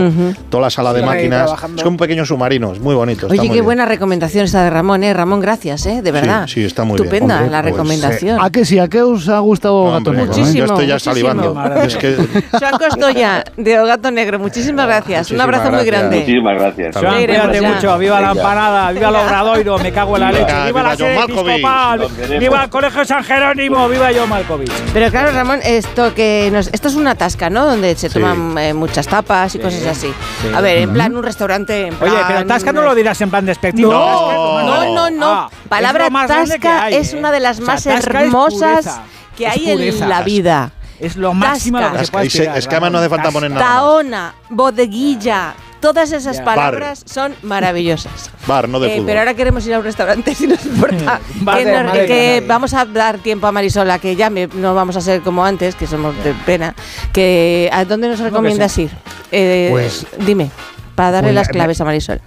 toda 0.50 0.62
la 0.64 0.70
sala 0.70 0.92
de 0.92 1.00
Sí, 1.00 1.06
máquinas. 1.06 1.50
Es 1.76 1.82
como 1.82 1.90
un 1.90 1.96
pequeño 1.96 2.24
submarino, 2.26 2.72
es 2.72 2.80
muy 2.80 2.94
bonito. 2.94 3.26
está 3.26 3.32
Oye, 3.32 3.38
muy 3.42 3.48
qué 3.48 3.52
bien. 3.54 3.64
buena 3.64 3.86
recomendación 3.86 4.44
esta 4.44 4.64
de 4.64 4.70
Ramón, 4.70 5.04
¿eh? 5.04 5.14
Ramón, 5.14 5.40
gracias, 5.40 5.86
¿eh? 5.86 6.02
De 6.02 6.10
verdad. 6.12 6.46
sí, 6.48 6.64
está 6.64 6.82
muy 6.84 6.94
bien. 6.96 7.04
Estupenda 7.06 7.42
la 7.42 7.62
pues, 7.62 7.72
recomendación. 7.72 8.38
¿A 8.40 8.50
qué 8.50 8.64
sí? 8.64 8.78
¿A 8.78 8.88
qué 8.88 9.02
os 9.02 9.28
ha 9.28 9.38
gustado 9.38 9.92
Gato 9.92 10.12
Negro? 10.12 10.26
Muchísimo, 10.26 10.58
Yo 10.58 10.64
estoy 10.64 10.86
ya 10.86 10.94
muchísimo. 10.94 11.14
salivando. 11.14 11.82
Es 11.84 11.96
que 11.96 12.16
Joan 12.58 12.78
Costoya, 12.78 13.44
de 13.56 13.74
Gato 13.76 14.10
Negro, 14.10 14.38
muchísimas 14.38 14.86
gracias. 14.86 15.30
Un 15.30 15.40
abrazo 15.40 15.70
muy 15.70 15.84
grande. 15.84 16.18
Muchísimas 16.20 16.58
gracias. 16.58 16.96
Joan, 16.96 17.24
cuídate 17.24 17.60
mucho. 17.60 17.98
Viva 17.98 18.20
la 18.20 18.32
empanada, 18.32 18.92
viva 18.92 19.08
el 19.08 19.14
obradoiro, 19.16 19.78
me 19.78 19.92
cago 19.92 20.15
en 20.16 20.20
la 20.22 20.30
Viva, 20.30 20.40
leche. 20.40 20.54
Viva 20.54 20.64
viva 20.66 20.82
la 20.82 20.96
sede 20.96 21.18
episcopal, 21.22 22.08
viva 22.40 22.64
el 22.64 22.70
colegio 22.70 23.04
San 23.04 23.24
Jerónimo, 23.24 23.88
viva 23.88 24.08
John 24.16 24.28
Malkovich. 24.28 24.70
Pero 24.92 25.10
claro, 25.10 25.30
Ramón, 25.32 25.60
esto 25.64 26.14
que 26.14 26.50
nos, 26.52 26.68
esto 26.68 26.88
es 26.88 26.94
una 26.94 27.14
tasca, 27.14 27.48
¿no? 27.50 27.66
Donde 27.66 27.94
se 27.96 28.08
Sí. 28.08 28.14
toman 28.14 28.56
eh, 28.58 28.74
muchas 28.74 29.06
tapas 29.06 29.54
y 29.54 29.58
cosas 29.58 29.84
así. 29.86 30.12
sí. 30.42 30.48
A 30.54 30.60
ver, 30.60 30.78
en 30.78 30.92
plan 30.92 31.16
un 31.16 31.22
restaurante. 31.22 31.86
en 31.88 31.94
Oye, 31.94 32.10
plan- 32.10 32.24
pero 32.28 32.46
tasca 32.46 32.72
no 32.72 32.82
lo 32.82 32.94
dirás 32.94 33.20
en 33.20 33.30
plan 33.30 33.44
despectivo. 33.46 33.92
No, 33.92 34.00
Tasca 34.06 34.34
no, 34.34 34.94
no, 34.94 35.10
no. 35.10 35.32
Ah, 35.32 35.50
Palabra 35.68 36.08
tasca 36.26 36.84
hay, 36.84 36.94
es 36.94 37.12
¿eh? 37.12 37.16
una 37.18 37.30
de 37.32 37.40
las 37.40 37.58
O 37.60 37.64
sea, 37.64 37.74
más 37.74 37.84
tasca 37.84 37.98
es 38.20 38.26
hermosas 38.26 39.00
que 39.36 39.46
hay 39.46 39.70
en 39.70 40.08
la 40.08 40.22
vida. 40.22 40.70
Es 40.98 41.16
lo 41.16 41.34
máximo 41.34 41.76
a 41.76 41.80
lo 41.82 41.86
que 41.88 41.92
Tasca. 41.98 42.06
se 42.06 42.12
puede 42.12 42.26
aspirar, 42.28 42.56
es 42.58 42.66
que 42.66 42.74
además 42.74 42.92
no 42.92 42.98
hace 43.00 43.08
falta 43.10 43.30
poner 43.30 43.50
nada. 43.50 43.62
más. 43.64 43.74
Taona, 43.74 44.34
bodeguilla, 44.48 45.54
todas 45.86 46.10
esas 46.10 46.38
Ya. 46.38 46.44
palabras 46.44 47.02
son 47.06 47.32
maravillosas. 47.42 48.30
Bar, 48.48 48.68
no 48.68 48.80
de 48.80 48.88
Eh, 48.88 48.90
fútbol. 48.96 49.06
pero 49.06 49.18
ahora 49.20 49.34
queremos 49.34 49.64
ir 49.68 49.74
a 49.74 49.78
un 49.78 49.84
restaurante, 49.84 50.34
si 50.34 50.48
nos 50.48 50.66
importa. 50.66 51.20
Vale, 51.42 51.64
que 52.08 52.38
nos- 52.40 52.48
vamos 52.48 52.74
a 52.74 52.84
dar 52.84 53.18
tiempo 53.18 53.46
a 53.46 53.52
Marisol 53.52 53.88
a 53.90 54.00
que 54.00 54.16
llame, 54.16 54.48
no 54.54 54.74
vamos 54.74 54.96
a 54.96 55.00
ser 55.00 55.20
como 55.20 55.44
antes, 55.44 55.76
que 55.76 55.86
somos 55.86 56.12
de 56.24 56.34
pena. 56.44 56.74
Que, 57.12 57.70
¿A 57.72 57.84
dónde 57.84 58.08
nos 58.08 58.18
recomiendas 58.18 58.76
ir? 58.78 58.90
Eh, 59.30 59.68
Pues- 59.70 60.06
dime, 60.26 60.50
para 60.96 61.12
darle 61.12 61.28
Pues, 61.28 61.34
las 61.36 61.48
claves 61.48 61.80
a 61.80 61.84
Marisol. 61.84 62.20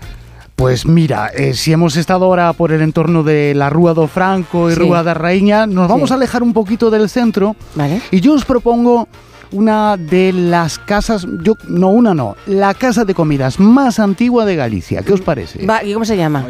Pues 0.55 0.85
mira, 0.85 1.27
eh, 1.35 1.53
si 1.53 1.71
hemos 1.73 1.95
estado 1.97 2.25
ahora 2.25 2.51
por 2.53 2.71
el 2.71 2.81
entorno 2.81 3.23
de 3.23 3.53
la 3.55 3.69
Rúa 3.69 3.93
do 3.93 4.07
Franco 4.07 4.69
y 4.69 4.73
Sí. 4.73 4.79
Rúa 4.79 5.03
da 5.03 5.13
Raíña, 5.13 5.65
nos 5.67 5.87
vamos 5.87 6.09
Sí. 6.09 6.13
a 6.13 6.15
alejar 6.17 6.43
un 6.43 6.51
poquito 6.53 6.89
del 6.89 7.09
centro 7.09 7.55
Vale. 7.75 8.01
y 8.11 8.19
yo 8.21 8.33
os 8.33 8.43
propongo 8.45 9.07
una 9.51 9.97
de 9.97 10.31
las 10.33 10.79
casas, 10.79 11.27
yo 11.43 11.55
no 11.67 11.89
una 11.89 12.13
no, 12.13 12.35
la 12.47 12.73
casa 12.73 13.05
de 13.05 13.13
comidas 13.13 13.59
más 13.59 13.99
antigua 13.99 14.45
de 14.45 14.55
Galicia. 14.55 15.01
¿Qué 15.01 15.13
os 15.13 15.21
parece? 15.21 15.65
Va, 15.65 15.83
¿Y 15.83 15.93
cómo 15.93 16.05
se 16.05 16.17
llama? 16.17 16.45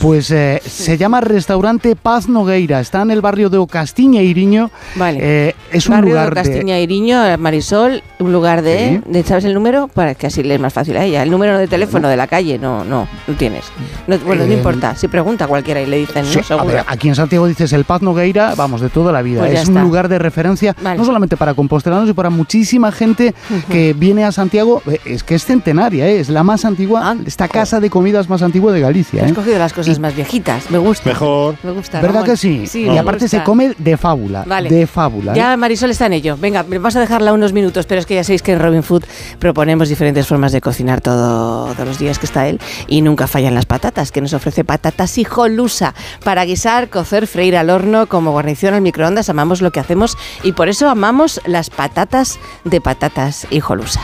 Pues 0.00 0.30
eh, 0.30 0.60
se 0.64 0.96
llama 0.98 1.20
Restaurante 1.20 1.96
Paz 1.96 2.28
Nogueira, 2.28 2.80
está 2.80 3.02
en 3.02 3.10
el 3.10 3.20
barrio 3.20 3.50
de 3.50 3.58
Ocastiña 3.58 4.22
Iriño. 4.22 4.70
Vale. 4.96 5.18
Eh, 5.20 5.54
es 5.72 5.86
un 5.88 5.94
Barrio 5.96 6.10
lugar 6.10 6.34
de 6.34 6.42
de 6.42 6.48
Castiña 6.48 6.78
Iriño, 6.78 7.18
Marisol, 7.38 8.02
un 8.20 8.32
lugar 8.32 8.62
de, 8.62 9.02
Sí. 9.04 9.10
de- 9.12 9.22
¿Sabes 9.24 9.44
el 9.44 9.54
número? 9.54 9.88
Para 9.88 10.14
que 10.14 10.26
así 10.28 10.42
le 10.42 10.54
es 10.54 10.60
más 10.60 10.72
fácil 10.72 10.96
a 10.96 11.04
ella. 11.04 11.22
El 11.22 11.30
número 11.30 11.58
de 11.58 11.66
teléfono 11.66 12.08
de 12.08 12.16
la 12.16 12.26
calle, 12.26 12.58
no, 12.58 12.84
no, 12.84 13.08
no 13.26 13.34
tienes. 13.34 13.64
No, 14.06 14.16
bueno, 14.18 14.44
no 14.46 14.52
Eh, 14.52 14.56
importa. 14.56 14.94
Si 14.94 15.08
pregunta 15.08 15.46
cualquiera 15.46 15.80
y 15.80 15.86
le 15.86 15.98
dicen, 15.98 16.24
Sí, 16.24 16.36
no, 16.36 16.40
a 16.40 16.44
seguro. 16.44 16.66
ver, 16.66 16.84
aquí 16.86 17.08
en 17.08 17.14
Santiago 17.14 17.46
dices 17.46 17.72
el 17.72 17.84
Paz 17.84 18.02
Nogueira, 18.02 18.54
vamos, 18.54 18.80
de 18.80 18.88
toda 18.88 19.12
la 19.12 19.22
vida. 19.22 19.40
Pues 19.40 19.52
es 19.60 19.68
un 19.68 19.74
está. 19.76 19.82
lugar 19.82 20.08
de 20.08 20.18
referencia 20.18 20.74
Vale. 20.82 20.98
no 20.98 21.04
solamente 21.04 21.36
para 21.36 21.54
compostelanos 21.54 22.08
y 22.08 22.12
para 22.12 22.30
muchísima 22.36 22.92
gente 22.92 23.34
que 23.70 23.92
viene 23.92 24.24
a 24.24 24.32
Santiago. 24.32 24.82
Eh, 24.86 25.00
Es 25.04 25.22
que 25.24 25.34
es 25.34 25.44
centenaria, 25.44 26.06
¿eh? 26.06 26.20
es 26.20 26.28
la 26.28 26.42
más 26.42 26.64
antigua, 26.64 27.16
esta 27.26 27.48
casa 27.48 27.80
de 27.80 27.90
comidas 27.90 28.28
más 28.28 28.42
antigua 28.42 28.72
de 28.72 28.80
Galicia. 28.80 29.24
Has 29.24 29.30
¿eh? 29.30 29.34
cogido 29.34 29.58
las 29.58 29.72
cosas 29.72 29.98
más 29.98 30.14
viejitas. 30.14 30.70
Me 30.70 30.78
gusta. 30.78 31.08
Mejor. 31.10 31.56
Me 31.62 31.70
gusta. 31.72 32.00
¿Verdad 32.00 32.14
Ramón. 32.20 32.30
que 32.30 32.36
sí? 32.36 32.66
Sí, 32.66 32.84
y 32.84 32.98
aparte 32.98 33.28
se 33.28 33.42
come 33.42 33.74
de 33.78 33.96
fábula. 33.96 34.44
Vale. 34.46 34.68
De 34.68 34.86
fábula. 34.86 35.32
¿eh? 35.32 35.36
Ya 35.36 35.56
Marisol 35.56 35.90
está 35.90 36.06
en 36.06 36.12
ello. 36.14 36.36
Venga, 36.38 36.64
vamos 36.68 36.94
a 36.96 37.00
dejarla 37.00 37.32
unos 37.32 37.52
minutos, 37.52 37.86
pero 37.86 38.00
es 38.00 38.06
que 38.06 38.14
ya 38.14 38.24
sabéis 38.24 38.42
que 38.42 38.52
en 38.52 38.60
Robin 38.60 38.82
Food 38.82 39.04
proponemos 39.38 39.88
diferentes 39.88 40.26
formas 40.26 40.52
de 40.52 40.60
cocinar 40.60 41.00
todo- 41.00 41.72
todos 41.74 41.88
los 41.88 41.98
días 41.98 42.18
que 42.18 42.26
está 42.26 42.48
él 42.48 42.60
y 42.88 43.00
nunca 43.02 43.26
fallan 43.26 43.54
las 43.54 43.66
patatas, 43.66 44.12
que 44.12 44.20
nos 44.20 44.32
ofrece 44.34 44.64
patatas 44.64 45.16
hijolusa 45.18 45.94
para 46.24 46.44
guisar, 46.44 46.88
cocer, 46.90 47.26
freír 47.26 47.56
al 47.56 47.70
horno, 47.70 48.06
como 48.06 48.32
guarnición 48.32 48.74
al 48.74 48.82
microondas. 48.82 49.28
Amamos 49.28 49.62
lo 49.62 49.70
que 49.72 49.80
hacemos 49.80 50.16
y 50.42 50.52
por 50.52 50.68
eso 50.68 50.88
amamos 50.88 51.40
las 51.46 51.70
patatas 51.70 52.25
de 52.64 52.80
patatas 52.80 53.46
hijolusa. 53.50 54.00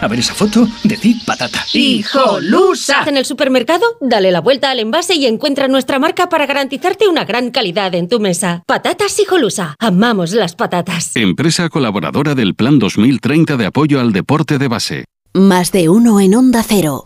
A 0.00 0.08
ver 0.08 0.18
esa 0.18 0.34
foto, 0.34 0.68
decid 0.84 1.16
patata. 1.24 1.64
¡Hijolusa! 1.72 3.04
En 3.06 3.16
el 3.16 3.24
supermercado, 3.24 3.86
dale 4.00 4.30
la 4.30 4.40
vuelta 4.40 4.70
al 4.70 4.80
envase 4.80 5.14
y 5.14 5.26
encuentra 5.26 5.68
nuestra 5.68 5.98
marca 5.98 6.28
para 6.28 6.44
garantizarte 6.44 7.08
una 7.08 7.24
gran 7.24 7.50
calidad 7.50 7.94
en 7.94 8.08
tu 8.08 8.20
mesa. 8.20 8.62
Patatas 8.66 9.18
Hijolusa. 9.18 9.74
Amamos 9.78 10.32
las 10.32 10.54
patatas. 10.54 11.16
Empresa 11.16 11.70
colaboradora 11.70 12.34
del 12.34 12.54
Plan 12.54 12.78
2030 12.78 13.56
de 13.56 13.66
apoyo 13.66 14.00
al 14.00 14.12
deporte 14.12 14.58
de 14.58 14.68
base. 14.68 15.04
Más 15.32 15.70
de 15.70 15.88
uno 15.90 16.20
en 16.20 16.34
Onda 16.34 16.62
Cero, 16.62 17.05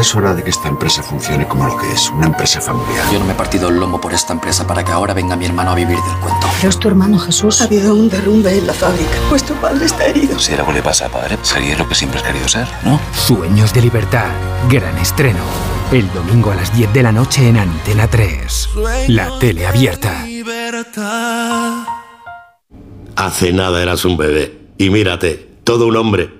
Es 0.00 0.14
hora 0.14 0.34
de 0.34 0.42
que 0.42 0.50
esta 0.50 0.68
empresa 0.68 1.02
funcione 1.02 1.46
como 1.46 1.66
lo 1.66 1.76
que 1.76 1.92
es, 1.92 2.10
una 2.10 2.26
empresa 2.26 2.60
familiar. 2.60 3.04
Yo 3.12 3.18
no 3.18 3.24
me 3.24 3.32
he 3.32 3.34
partido 3.34 3.68
el 3.68 3.76
lomo 3.76 4.00
por 4.00 4.14
esta 4.14 4.32
empresa 4.32 4.66
para 4.66 4.84
que 4.84 4.92
ahora 4.92 5.14
venga 5.14 5.36
mi 5.36 5.44
hermano 5.44 5.72
a 5.72 5.74
vivir 5.74 5.98
del 5.98 6.16
cuento. 6.20 6.46
Pero 6.56 6.70
es 6.70 6.78
tu 6.78 6.88
hermano 6.88 7.18
Jesús. 7.18 7.60
Ha 7.60 7.64
habido 7.64 7.94
un 7.94 8.08
derrumbe 8.08 8.56
en 8.56 8.66
la 8.66 8.72
fábrica. 8.72 9.10
Vuestro 9.28 9.56
padre 9.56 9.84
está 9.84 10.06
herido. 10.06 10.38
Si 10.38 10.54
algo 10.54 10.72
le 10.72 10.82
pasa 10.82 11.06
a 11.06 11.08
padre, 11.10 11.36
sería 11.42 11.76
lo 11.76 11.88
que 11.88 11.94
siempre 11.94 12.20
has 12.20 12.26
querido 12.26 12.48
ser, 12.48 12.66
¿no? 12.84 13.00
Sueños 13.12 13.74
de 13.74 13.82
libertad. 13.82 14.30
Gran 14.70 14.96
estreno. 14.96 15.40
El 15.92 16.10
domingo 16.12 16.52
a 16.52 16.54
las 16.54 16.74
10 16.74 16.92
de 16.92 17.02
la 17.02 17.12
noche 17.12 17.48
en 17.48 17.58
Antena 17.58 18.06
3. 18.06 18.70
La 19.08 19.38
tele 19.38 19.66
abierta. 19.66 20.24
Hace 23.16 23.52
nada 23.52 23.82
eras 23.82 24.04
un 24.04 24.16
bebé. 24.16 24.60
Y 24.78 24.88
mírate, 24.88 25.50
todo 25.64 25.88
un 25.88 25.96
hombre. 25.96 26.39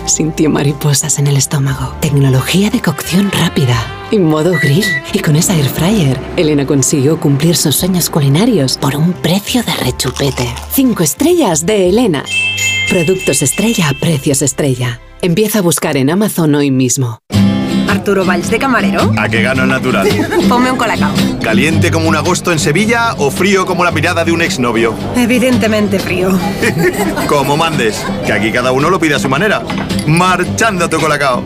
sintió 0.11 0.49
mariposas 0.49 1.19
en 1.19 1.27
el 1.27 1.37
estómago. 1.37 1.95
Tecnología 2.01 2.69
de 2.69 2.81
cocción 2.81 3.31
rápida 3.31 3.75
y 4.11 4.19
modo 4.19 4.53
grill. 4.61 4.85
Y 5.13 5.19
con 5.19 5.35
esa 5.35 5.55
air 5.55 5.65
fryer, 5.65 6.19
Elena 6.37 6.65
consiguió 6.65 7.19
cumplir 7.19 7.55
sus 7.55 7.75
sueños 7.75 8.09
culinarios 8.09 8.77
por 8.77 8.95
un 8.95 9.13
precio 9.13 9.63
de 9.63 9.73
rechupete. 9.75 10.53
Cinco 10.71 11.03
estrellas 11.03 11.65
de 11.65 11.89
Elena. 11.89 12.23
Productos 12.89 13.41
estrella 13.41 13.89
a 13.89 13.93
precios 13.93 14.41
estrella. 14.41 14.99
Empieza 15.21 15.59
a 15.59 15.61
buscar 15.61 15.97
en 15.97 16.09
Amazon 16.09 16.55
hoy 16.55 16.71
mismo. 16.71 17.19
Arturo 17.91 18.25
Valls 18.25 18.49
de 18.49 18.57
camarero. 18.57 19.11
¿A 19.17 19.27
qué 19.27 19.41
gano 19.41 19.63
el 19.63 19.69
natural? 19.69 20.07
Ponme 20.49 20.71
un 20.71 20.77
colacao. 20.77 21.11
¿Caliente 21.43 21.91
como 21.91 22.07
un 22.07 22.15
agosto 22.15 22.51
en 22.51 22.59
Sevilla 22.59 23.15
o 23.17 23.29
frío 23.29 23.65
como 23.65 23.83
la 23.83 23.91
mirada 23.91 24.23
de 24.23 24.31
un 24.31 24.41
exnovio? 24.41 24.95
Evidentemente 25.15 25.99
frío. 25.99 26.31
Como 27.27 27.57
mandes, 27.57 28.05
que 28.25 28.33
aquí 28.33 28.51
cada 28.51 28.71
uno 28.71 28.89
lo 28.89 28.99
pide 28.99 29.15
a 29.15 29.19
su 29.19 29.27
manera. 29.27 29.61
Marchando 30.07 30.89
tu 30.89 30.99
colacao. 30.99 31.43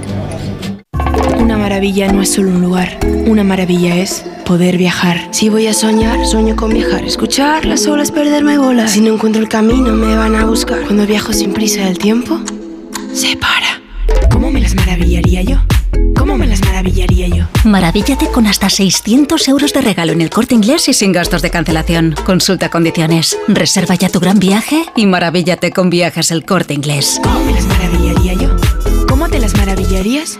Una 1.38 1.58
maravilla 1.58 2.12
no 2.12 2.22
es 2.22 2.34
solo 2.34 2.50
un 2.50 2.62
lugar, 2.62 2.98
una 3.26 3.44
maravilla 3.44 3.96
es 3.96 4.26
poder 4.46 4.78
viajar. 4.78 5.28
Si 5.32 5.50
voy 5.50 5.68
a 5.68 5.74
soñar, 5.74 6.26
sueño 6.26 6.56
con 6.56 6.72
viajar. 6.72 7.04
Escuchar 7.04 7.66
las 7.66 7.88
olas, 7.88 8.12
perderme 8.12 8.58
bolas. 8.58 8.92
Si 8.92 9.02
no 9.02 9.14
encuentro 9.14 9.42
el 9.42 9.50
camino, 9.50 9.94
me 9.94 10.16
van 10.16 10.36
a 10.36 10.46
buscar. 10.46 10.82
Cuando 10.84 11.06
viajo 11.06 11.34
sin 11.34 11.54
prisa, 11.54 11.88
el 11.88 11.98
tiempo 11.98 12.40
se 13.14 13.36
para. 13.36 13.82
¿Cómo 14.32 14.52
me 14.52 14.62
las 14.62 14.76
maravillaría 14.76 15.42
yo? 15.42 15.58
¿Cómo 16.18 16.38
me 16.38 16.48
las 16.48 16.62
maravillaría 16.62 17.28
yo? 17.28 17.46
Maravíllate 17.64 18.28
con 18.28 18.48
hasta 18.48 18.70
600 18.70 19.48
euros 19.48 19.74
de 19.74 19.82
regalo 19.82 20.12
en 20.12 20.22
el 20.22 20.30
corte 20.30 20.56
inglés 20.56 20.88
y 20.90 20.94
sin 20.94 21.12
gastos 21.12 21.42
de 21.42 21.52
cancelación. 21.52 22.16
Consulta 22.26 22.70
condiciones. 22.70 23.38
Reserva 23.48 23.96
ya 23.96 24.10
tu 24.10 24.20
gran 24.20 24.40
viaje 24.40 24.86
y 24.96 25.06
maravíllate 25.06 25.72
con 25.72 25.90
viajes 25.90 26.32
el 26.32 26.46
corte 26.46 26.74
inglés. 26.74 27.20
¿Cómo 27.24 27.40
me 27.42 27.52
las 27.54 27.66
maravillaría 27.66 28.34
yo? 28.34 28.56
¿Cómo 29.08 29.30
te 29.30 29.40
las 29.40 29.56
maravillarías? 29.56 30.40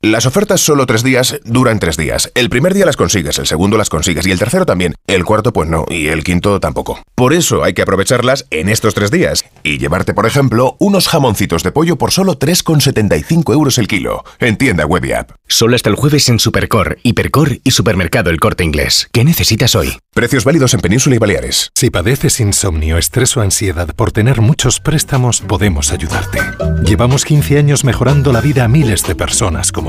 Las 0.00 0.26
ofertas 0.26 0.60
solo 0.60 0.86
tres 0.86 1.02
días 1.02 1.40
duran 1.44 1.80
tres 1.80 1.96
días. 1.96 2.30
El 2.36 2.50
primer 2.50 2.72
día 2.72 2.86
las 2.86 2.96
consigues, 2.96 3.36
el 3.40 3.48
segundo 3.48 3.76
las 3.76 3.88
consigues 3.88 4.28
y 4.28 4.30
el 4.30 4.38
tercero 4.38 4.64
también. 4.64 4.94
El 5.08 5.24
cuarto 5.24 5.52
pues 5.52 5.68
no 5.68 5.86
y 5.88 6.06
el 6.06 6.22
quinto 6.22 6.60
tampoco. 6.60 7.02
Por 7.16 7.32
eso 7.32 7.64
hay 7.64 7.74
que 7.74 7.82
aprovecharlas 7.82 8.46
en 8.50 8.68
estos 8.68 8.94
tres 8.94 9.10
días 9.10 9.44
y 9.64 9.78
llevarte, 9.78 10.14
por 10.14 10.26
ejemplo, 10.26 10.76
unos 10.78 11.08
jamoncitos 11.08 11.64
de 11.64 11.72
pollo 11.72 11.98
por 11.98 12.12
solo 12.12 12.38
3,75 12.38 13.52
euros 13.52 13.76
el 13.78 13.88
kilo. 13.88 14.24
En 14.38 14.56
tienda 14.56 14.86
web 14.86 15.04
y 15.04 15.10
app. 15.14 15.32
Solo 15.48 15.74
hasta 15.74 15.90
el 15.90 15.96
jueves 15.96 16.28
en 16.28 16.38
Supercor, 16.38 16.98
Hipercor 17.02 17.58
y 17.64 17.72
Supermercado 17.72 18.30
El 18.30 18.38
Corte 18.38 18.62
Inglés. 18.62 19.08
¿Qué 19.10 19.24
necesitas 19.24 19.74
hoy? 19.74 19.98
Precios 20.14 20.44
válidos 20.44 20.74
en 20.74 20.80
Península 20.80 21.16
y 21.16 21.18
Baleares. 21.18 21.72
Si 21.74 21.90
padeces 21.90 22.38
insomnio, 22.38 22.98
estrés 22.98 23.36
o 23.36 23.40
ansiedad 23.40 23.92
por 23.96 24.12
tener 24.12 24.40
muchos 24.42 24.78
préstamos, 24.78 25.40
podemos 25.40 25.90
ayudarte. 25.90 26.38
Llevamos 26.84 27.24
15 27.24 27.58
años 27.58 27.82
mejorando 27.82 28.32
la 28.32 28.40
vida 28.40 28.62
a 28.62 28.68
miles 28.68 29.02
de 29.02 29.16
personas 29.16 29.72
como 29.72 29.88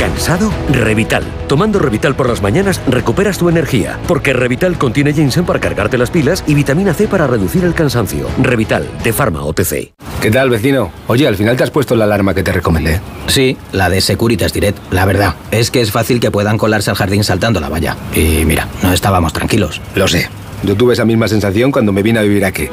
¿Cansado? 0.00 0.50
Revital. 0.72 1.22
Tomando 1.46 1.78
Revital 1.78 2.16
por 2.16 2.26
las 2.26 2.40
mañanas 2.40 2.80
recuperas 2.88 3.36
tu 3.36 3.50
energía, 3.50 3.98
porque 4.08 4.32
Revital 4.32 4.78
contiene 4.78 5.12
ginseng 5.12 5.44
para 5.44 5.60
cargarte 5.60 5.98
las 5.98 6.10
pilas 6.10 6.42
y 6.46 6.54
vitamina 6.54 6.94
C 6.94 7.06
para 7.06 7.26
reducir 7.26 7.64
el 7.64 7.74
cansancio. 7.74 8.26
Revital, 8.40 8.88
de 9.04 9.12
Pharma 9.12 9.44
OTC. 9.44 9.92
¿Qué 10.22 10.30
tal, 10.30 10.48
vecino? 10.48 10.90
Oye, 11.06 11.28
al 11.28 11.36
final 11.36 11.54
te 11.58 11.64
has 11.64 11.70
puesto 11.70 11.96
la 11.96 12.04
alarma 12.04 12.32
que 12.32 12.42
te 12.42 12.50
recomendé. 12.50 12.98
Sí, 13.26 13.58
la 13.72 13.90
de 13.90 14.00
Securitas 14.00 14.54
Direct. 14.54 14.78
La 14.90 15.04
verdad, 15.04 15.34
es 15.50 15.70
que 15.70 15.82
es 15.82 15.92
fácil 15.92 16.18
que 16.18 16.30
puedan 16.30 16.56
colarse 16.56 16.88
al 16.88 16.96
jardín 16.96 17.22
saltando 17.22 17.60
la 17.60 17.68
valla. 17.68 17.94
Y 18.14 18.46
mira, 18.46 18.68
no 18.82 18.94
estábamos 18.94 19.34
tranquilos. 19.34 19.82
Lo 19.94 20.08
sé. 20.08 20.30
Yo 20.62 20.76
tuve 20.76 20.94
esa 20.94 21.04
misma 21.04 21.28
sensación 21.28 21.70
cuando 21.70 21.92
me 21.92 22.02
vine 22.02 22.20
a 22.20 22.22
vivir 22.22 22.46
aquí. 22.46 22.70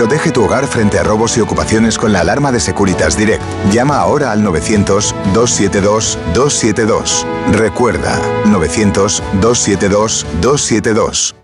Protege 0.00 0.32
tu 0.32 0.44
hogar 0.44 0.66
frente 0.66 0.98
a 0.98 1.02
robos 1.02 1.36
y 1.36 1.42
ocupaciones 1.42 1.98
con 1.98 2.10
la 2.10 2.20
alarma 2.20 2.50
de 2.50 2.58
Securitas 2.58 3.18
Direct. 3.18 3.42
Llama 3.70 3.98
ahora 3.98 4.32
al 4.32 4.42
900-272-272. 4.42 7.26
Recuerda, 7.52 8.18
900-272-272. 8.46 11.34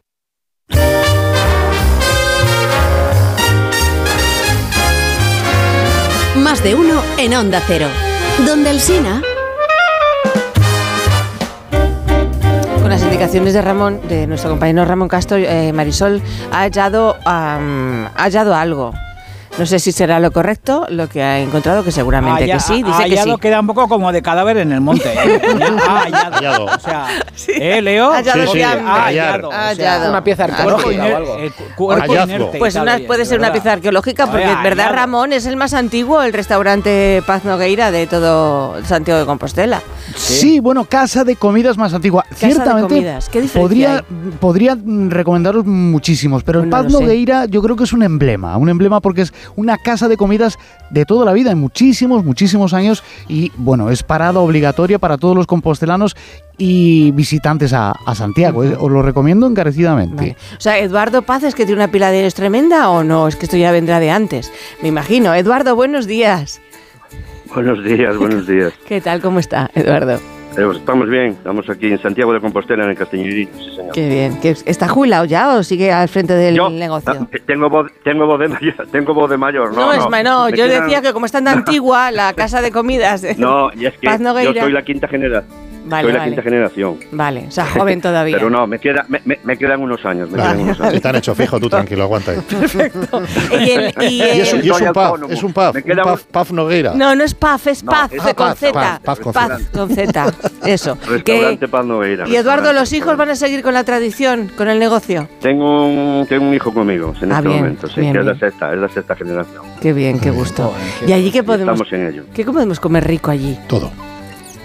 Más 6.37 6.63
de 6.63 6.75
uno 6.75 7.03
en 7.19 7.35
Onda 7.35 7.61
Cero. 7.67 7.89
Donde 8.47 8.71
el 8.71 8.81
Sina. 8.81 9.21
Con 12.87 12.93
las 12.93 13.03
indicaciones 13.03 13.53
de 13.53 13.63
Ramón, 13.63 14.01
de 14.09 14.29
nuestro 14.29 14.49
compañero 14.49 14.85
Ramón 14.85 15.09
Castro, 15.09 15.39
eh, 15.39 15.73
Marisol 15.73 16.23
ha 16.53 16.61
hallado, 16.61 17.17
am, 17.25 18.07
ha 18.07 18.23
hallado 18.23 18.55
algo. 18.55 18.95
No 19.59 19.65
sé 19.65 19.79
si 19.79 19.91
será 19.91 20.21
lo 20.21 20.33
correcto 20.33 20.87
lo 20.91 21.09
que 21.09 21.23
ha 21.23 21.41
encontrado, 21.41 21.83
que 21.83 21.91
seguramente 21.91 22.45
que 22.45 22.61
sí. 22.61 22.83
Dice 22.83 23.05
que 23.05 23.17
hallado 23.17 23.35
sí. 23.35 23.41
queda 23.41 23.61
un 23.61 23.67
poco 23.67 23.89
como 23.89 24.13
de 24.13 24.21
cadáver 24.21 24.59
en 24.59 24.73
el 24.73 24.81
monte. 24.81 25.11
¿eh? 25.13 25.41
Ha 25.87 26.01
hallado. 26.03 26.67
O 26.67 26.79
sea, 26.79 27.07
¿eh, 27.49 27.81
Leo? 27.81 28.11
Hallado 28.13 28.41
ha 28.43 29.05
hallado. 29.05 29.49
o 29.49 29.53
sea, 29.53 29.69
hallado. 29.69 30.11
Una 30.11 30.23
pieza 30.23 30.45
arqueológica 30.45 31.05
o 31.05 31.17
algo. 31.17 31.37
Cuerpo 31.77 32.15
inerte 32.15 32.57
y 32.57 32.59
Pues 32.59 32.75
una, 32.75 32.99
puede 33.07 33.21
de 33.21 33.27
ser 33.27 33.39
una 33.39 33.53
pieza 33.53 33.73
arqueológica, 33.73 34.27
porque 34.27 34.51
en 34.51 34.63
verdad. 34.63 34.93
Ramón 34.93 35.33
es 35.33 35.47
el 35.47 35.57
más 35.57 35.75
antiguo, 35.75 36.23
el 36.23 36.33
restaurante 36.33 37.23
Paz 37.27 37.45
Nogueira 37.45 37.91
de 37.91 38.07
todo 38.07 38.83
Santiago 38.85 39.21
de 39.21 39.27
Compostela. 39.27 39.83
Sí, 40.15 40.61
bueno, 40.61 40.85
casa 40.85 41.25
de 41.25 41.37
comidas 41.37 41.77
más 41.77 41.93
antigua. 41.95 42.25
de 42.31 42.37
Ciertamente 42.37 42.95
comidas, 42.95 43.29
¿qué 43.29 43.41
diferencia 43.41 43.61
podría, 43.61 44.05
podría 44.41 44.77
mm, 44.77 45.11
recomendaros 45.11 45.65
muchísimos, 45.65 46.43
pero 46.43 46.63
el 46.63 46.69
Paz 46.69 46.85
no 46.85 46.91
sé. 46.91 47.01
Nogueira 47.01 47.47
yo 47.47 47.63
creo 47.63 47.77
que 47.77 47.85
es 47.85 47.93
un 47.93 48.03
emblema, 48.03 48.57
un 48.57 48.69
emblema 48.69 49.01
porque 49.01 49.23
es 49.23 49.33
una 49.55 49.79
casa 49.79 50.09
de 50.09 50.17
comidas 50.17 50.59
de 50.91 51.05
toda 51.05 51.25
la 51.25 51.33
vida, 51.33 51.51
en 51.53 51.59
muchísimos, 51.59 52.25
muchísimos 52.25 52.73
años 52.75 53.05
y 53.29 53.53
bueno, 53.57 53.91
es 53.91 54.03
parada 54.03 54.41
obligatoria 54.41 54.99
para 54.99 55.19
todos 55.19 55.37
los 55.37 55.47
compostelanos 55.47 56.17
y 56.59 57.11
visitantes 57.13 57.73
a, 57.73 57.93
a 57.93 58.15
Santiago. 58.15 58.65
eh, 58.65 58.77
Os 58.79 58.91
lo 58.91 59.03
recomiendo 59.03 59.47
encarecidamente. 59.47 60.37
O 60.57 60.61
sea, 60.61 60.79
Eduardo 60.79 61.23
Paz 61.23 61.43
es 61.45 61.55
que 61.55 61.67
tiene 61.67 61.83
una 61.83 61.93
pila 61.93 62.11
de 62.11 62.21
años 62.21 62.35
tremenda 62.35 62.89
o 62.91 63.05
no, 63.05 63.29
es 63.29 63.37
que 63.37 63.45
esto 63.47 63.57
ya 63.57 63.71
vendrá 63.73 64.01
de 64.01 64.11
antes. 64.11 64.51
Me 64.83 64.89
imagino. 64.89 65.35
Eduardo, 65.35 65.77
buenos 65.77 66.07
días. 66.07 66.61
Buenos 67.55 67.85
días, 67.85 68.17
buenos 68.17 68.47
días. 68.49 68.73
¿Qué 68.87 69.01
tal? 69.01 69.21
¿Cómo 69.21 69.39
está, 69.39 69.71
Eduardo? 69.75 70.19
Eh, 70.59 70.63
pues 70.65 70.79
estamos 70.79 71.07
bien, 71.11 71.33
estamos 71.33 71.69
aquí 71.69 71.89
en 71.89 72.01
Santiago 72.01 72.33
de 72.33 72.41
Compostela, 72.41 72.85
en 72.85 72.91
el 72.91 72.97
Castellirí, 72.97 73.47
sí 73.59 73.71
señor. 73.77 73.93
Qué 73.93 74.09
bien. 74.09 74.41
¿Qué- 74.41 74.57
¿Está 74.65 74.89
jubilado 74.89 75.27
ya 75.27 75.55
o 75.55 75.63
sigue 75.63 75.93
al 75.93 76.09
frente 76.09 76.33
del 76.33 76.55
Yo, 76.55 76.71
negocio? 76.71 77.13
ah, 77.15 77.37
tengo 77.47 77.69
voz, 77.69 77.91
tengo 78.03 78.27
voz 78.27 78.41
de 78.41 78.49
mayor, 78.49 78.75
tengo 78.93 79.13
voz 79.13 79.29
de 79.29 79.37
mayor, 79.37 79.75
no, 79.75 79.87
No, 79.87 79.93
es 79.93 80.25
no, 80.25 80.49
yo 80.49 80.65
quedan- 80.65 80.85
decía 80.85 81.03
que 81.03 81.13
como 81.13 81.27
es 81.27 81.33
tan 81.33 81.47
antigua 81.49 82.11
la 82.11 82.33
casa 82.33 82.63
de 82.63 82.71
comidas 82.73 83.21
de 83.21 83.35
No, 83.35 83.71
y 83.75 83.85
es 83.85 83.99
que 83.99 84.07
Paz 84.07 84.19
yo 84.21 84.55
soy 84.55 84.73
la 84.73 84.83
quinta 84.83 85.09
generación. 85.09 85.66
Vale, 85.89 86.03
soy 86.05 86.13
la 86.13 86.19
vale. 86.19 86.31
quinta 86.31 86.43
generación. 86.43 86.97
Vale, 87.13 87.45
o 87.49 87.51
sea, 87.51 87.67
joven 87.75 88.01
todavía. 88.01 88.37
Pero 88.37 88.51
no, 88.51 88.67
me, 88.67 88.79
queda, 88.79 89.05
me, 89.09 89.21
me- 89.25 89.39
me 89.45 89.57
quedan 89.57 89.81
unos 89.81 90.05
años. 90.05 90.29
Me 90.31 90.39
Vale, 90.39 90.51
quedan 90.51 90.61
unos 90.65 90.81
años. 90.81 91.05
Han 91.05 91.17
hecho 91.17 91.35
fijo, 91.35 91.61
tú 91.61 91.69
tranquilo, 91.69 92.03
aguanta 92.05 92.33
ahí. 92.33 92.39
Y 93.53 93.71
el- 93.71 93.95
y 94.01 94.07
Y 94.17 94.23
es, 94.23 94.55
y 94.65 94.71
un 94.71 94.87
autónomo. 94.89 95.33
es 95.33 95.43
un 95.43 95.53
queda 95.53 96.03
pub, 96.03 96.21
pub 96.31 96.53
Nogueira. 96.53 96.93
No, 96.95 97.15
no 97.15 97.25
es 97.25 97.35
Paz, 97.35 97.67
es 97.69 97.85
No, 97.85 97.93
es 98.11 98.35
con 98.35 98.55
Z. 98.57 98.73
Paz, 98.73 99.01
Paz 99.01 99.21
con 99.21 99.33
Z. 99.33 99.59
con 99.73 99.91
Z. 99.91 100.33
Eso. 100.67 100.99
Que- 100.99 101.11
Restaurante 101.35 101.69
Paz 101.69 101.87
Nogueira. 101.87 102.29
y 102.29 102.37
Eduardo. 102.37 102.73
¿los 102.73 102.93
hijos 102.93 103.17
van 103.17 103.31
a 103.31 103.37
seguir 103.37 103.63
con 103.63 103.75
la 103.75 103.85
tradición, 103.85 104.51
con 104.57 104.69
el 104.69 104.79
negocio? 104.79 105.29
Tengo 105.41 105.87
un, 105.87 106.27
tengo 106.27 106.47
un 106.49 106.55
hijo 106.55 106.73
conmigo 106.75 107.15
en 107.23 107.33
Ah, 107.33 107.37
este 107.37 107.49
bien, 107.49 107.61
momento, 107.61 107.87
sí, 107.89 108.01
bien, 108.01 108.13
que 108.13 108.19
es 108.21 108.25
la 108.27 108.39
sexta, 108.39 108.73
es 108.73 108.79
la 108.79 108.89
sexta 108.89 109.15
generación. 109.15 109.63
Qué 109.81 109.93
bien, 109.93 110.19
qué 110.19 110.31
gusto. 110.31 110.75
¿Y 111.07 111.13
allí 111.13 111.31
qué 111.31 111.43
podemos, 111.43 111.75
Estamos 111.81 111.93
en 111.93 112.07
ello. 112.09 112.25
qué 112.35 112.45
podemos 112.45 112.81
comer 112.81 113.07
rico 113.07 113.31
allí? 113.31 113.59
Todo. 113.69 113.91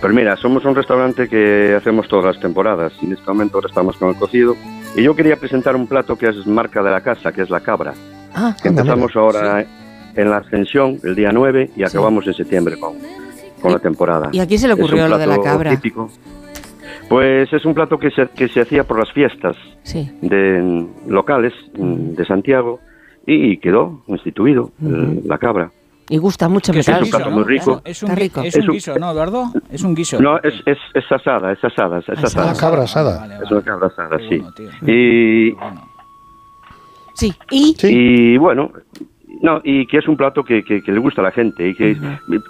Pues 0.02 0.14
mira, 0.16 0.36
somos 0.36 0.66
un 0.66 0.74
restaurante 0.76 1.28
que 1.30 1.76
hacemos 1.78 2.08
todas 2.08 2.26
las 2.26 2.40
temporadas 2.40 2.92
y 3.02 3.06
en 3.06 3.14
este 3.14 3.26
momento 3.28 3.58
ahora 3.58 3.68
estamos 3.70 3.96
con 3.98 4.10
el 4.10 4.16
cocido. 4.16 4.56
Y 4.96 5.04
yo 5.04 5.16
quería 5.16 5.36
presentar 5.36 5.76
un 5.76 5.86
plato 5.88 6.18
que 6.18 6.28
es 6.28 6.48
marca 6.48 6.82
de 6.82 6.90
la 6.90 7.02
casa, 7.02 7.32
que 7.32 7.44
es 7.44 7.50
la 7.52 7.60
cabra. 7.60 7.94
Ah, 8.34 8.56
que 8.62 8.70
empezamos 8.70 9.16
ahora 9.16 9.64
en 10.16 10.30
la 10.30 10.38
ascensión 10.38 10.98
el 11.04 11.16
día 11.16 11.32
9 11.32 11.72
y 11.76 11.84
acabamos 11.84 12.26
en 12.26 12.34
septiembre 12.34 12.80
con, 12.80 12.96
con 13.62 13.72
la 13.72 13.80
temporada. 13.80 14.30
¿Y 14.34 14.40
a 14.40 14.48
quién 14.48 14.60
se 14.60 14.68
le 14.68 14.74
ocurrió 14.74 15.08
lo 15.08 15.18
de 15.20 15.28
la 15.28 15.40
cabra? 15.40 15.70
típico. 15.70 16.10
Pues 17.08 17.52
es 17.54 17.64
un 17.66 17.74
plato 17.76 18.00
que 18.00 18.10
se, 18.10 18.28
que 18.30 18.48
se 18.48 18.62
hacía 18.62 18.84
por 18.86 18.98
las 18.98 19.12
fiestas 19.12 19.56
Sí. 19.84 20.10
de 20.22 20.62
mm, 20.62 21.10
locales 21.12 21.54
mm, 21.78 22.14
de 22.16 22.26
Santiago 22.26 22.80
y 23.28 23.58
quedó 23.58 24.02
instituido 24.08 24.72
el- 24.82 25.22
la 25.26 25.38
cabra. 25.38 25.72
Y 26.12 26.18
gusta 26.18 26.50
mucho, 26.50 26.74
me 26.74 26.82
es 26.82 26.88
un 26.90 27.10
plato 27.10 27.32
muy 27.32 27.44
rico. 27.46 27.82
Es 27.86 28.04
un, 28.04 28.10
Está 28.10 28.20
gui- 28.20 28.24
rico. 28.24 28.42
es 28.42 28.48
Es 28.56 28.64
un 28.64 28.70
un- 28.70 28.74
guiso, 28.76 29.00
¿no, 29.00 29.12
Eduardo? 29.12 29.46
Es 29.72 29.82
un 29.82 29.96
guiso. 29.96 30.20
No, 30.22 30.38
es, 30.40 30.54
es, 30.66 30.78
es 30.94 31.12
asada, 31.12 31.54
es 31.54 31.64
asada, 31.64 32.00
es 32.00 32.10
asada. 32.10 32.52
Una 32.52 32.60
cabra 32.60 32.84
asada. 32.84 33.40
Es 33.42 33.50
una 33.50 33.62
cabra 33.62 33.88
asada, 33.88 34.18
sí. 34.30 34.44
Y, 34.92 35.56
Sí, 37.14 37.34
y 37.52 37.76
y 38.34 38.38
bueno, 38.38 38.72
no, 39.42 39.62
y 39.64 39.86
que 39.88 39.98
es 40.00 40.08
un 40.08 40.18
plato 40.18 40.44
que, 40.44 40.64
que- 40.64 40.82
que 40.82 40.92
le 40.92 41.00
gusta 41.00 41.22
a 41.22 41.26
la 41.26 41.32
gente 41.32 41.68
y 41.70 41.76
que 41.76 41.96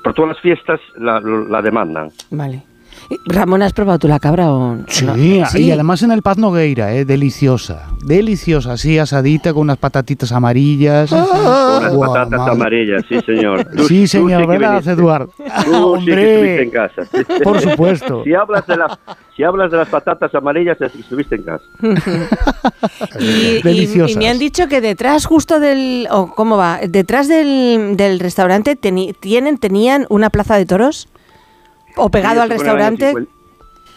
por 0.04 0.14
todas 0.14 0.30
las 0.30 0.40
fiestas 0.40 0.80
la, 0.98 1.20
la 1.20 1.62
demandan. 1.62 2.10
Vale. 2.32 2.64
Eh, 3.12 3.18
Ramón, 3.26 3.62
¿has 3.62 3.74
probado 3.74 4.00
tú 4.00 4.08
la 4.08 4.20
cabra 4.20 4.52
o 4.52 4.76
no? 4.76 4.84
Sí, 4.88 5.42
Sí. 5.52 5.64
y 5.66 5.72
además 5.72 6.02
en 6.04 6.12
el 6.12 6.22
Paz 6.22 6.38
Nogueira, 6.38 6.94
eh, 6.94 7.04
deliciosa. 7.06 7.88
Deliciosa, 8.04 8.74
así 8.74 8.98
asadita 8.98 9.54
con 9.54 9.64
unas 9.64 9.78
patatitas 9.78 10.32
amarillas. 10.32 11.12
Unas 11.12 11.94
Guau, 11.94 12.14
patatas 12.14 12.40
madre. 12.40 12.52
amarillas, 12.54 13.04
sí 13.10 13.20
señor. 13.26 13.66
Tú- 13.76 13.84
Sí, 13.88 14.08
señor, 14.08 14.48
¿verdad. 14.48 14.88
Eduardo? 14.88 15.32
Tú 15.66 15.98
sí 16.00 16.06
que 16.06 16.34
estuviste 16.34 16.64
en 16.64 16.70
casa. 16.72 17.02
Por 17.44 17.60
supuesto. 17.60 18.24
Si 18.24 18.34
hablas 18.34 18.66
de 18.68 18.78
las, 18.78 18.98
si 19.36 19.44
hablas 19.44 19.70
de 19.72 19.78
las 19.78 19.90
patatas 19.90 20.34
amarillas, 20.34 20.78
estuviste 20.82 21.36
en 21.36 21.44
casa. 21.44 21.66
Y, 23.20 23.24
y- 23.58 23.62
Deliciosas. 23.62 24.16
y 24.16 24.18
me 24.18 24.30
han 24.30 24.40
dicho 24.40 24.68
que 24.68 24.82
detrás 24.82 25.26
justo 25.26 25.60
del 25.60 26.08
o 26.12 26.34
cómo 26.34 26.58
va 26.58 26.80
detrás 26.88 27.28
del, 27.28 27.96
del 27.98 28.20
restaurante 28.20 28.78
teni- 28.80 29.16
tienen 29.20 29.58
tenían 29.58 30.06
una 30.10 30.30
plaza 30.30 30.56
de 30.58 30.66
toros 30.66 31.08
o 31.98 32.10
pegado 32.10 32.36
Sí, 32.36 32.42
al 32.42 32.50
restaurante 32.50 33.06
50. 33.10 33.32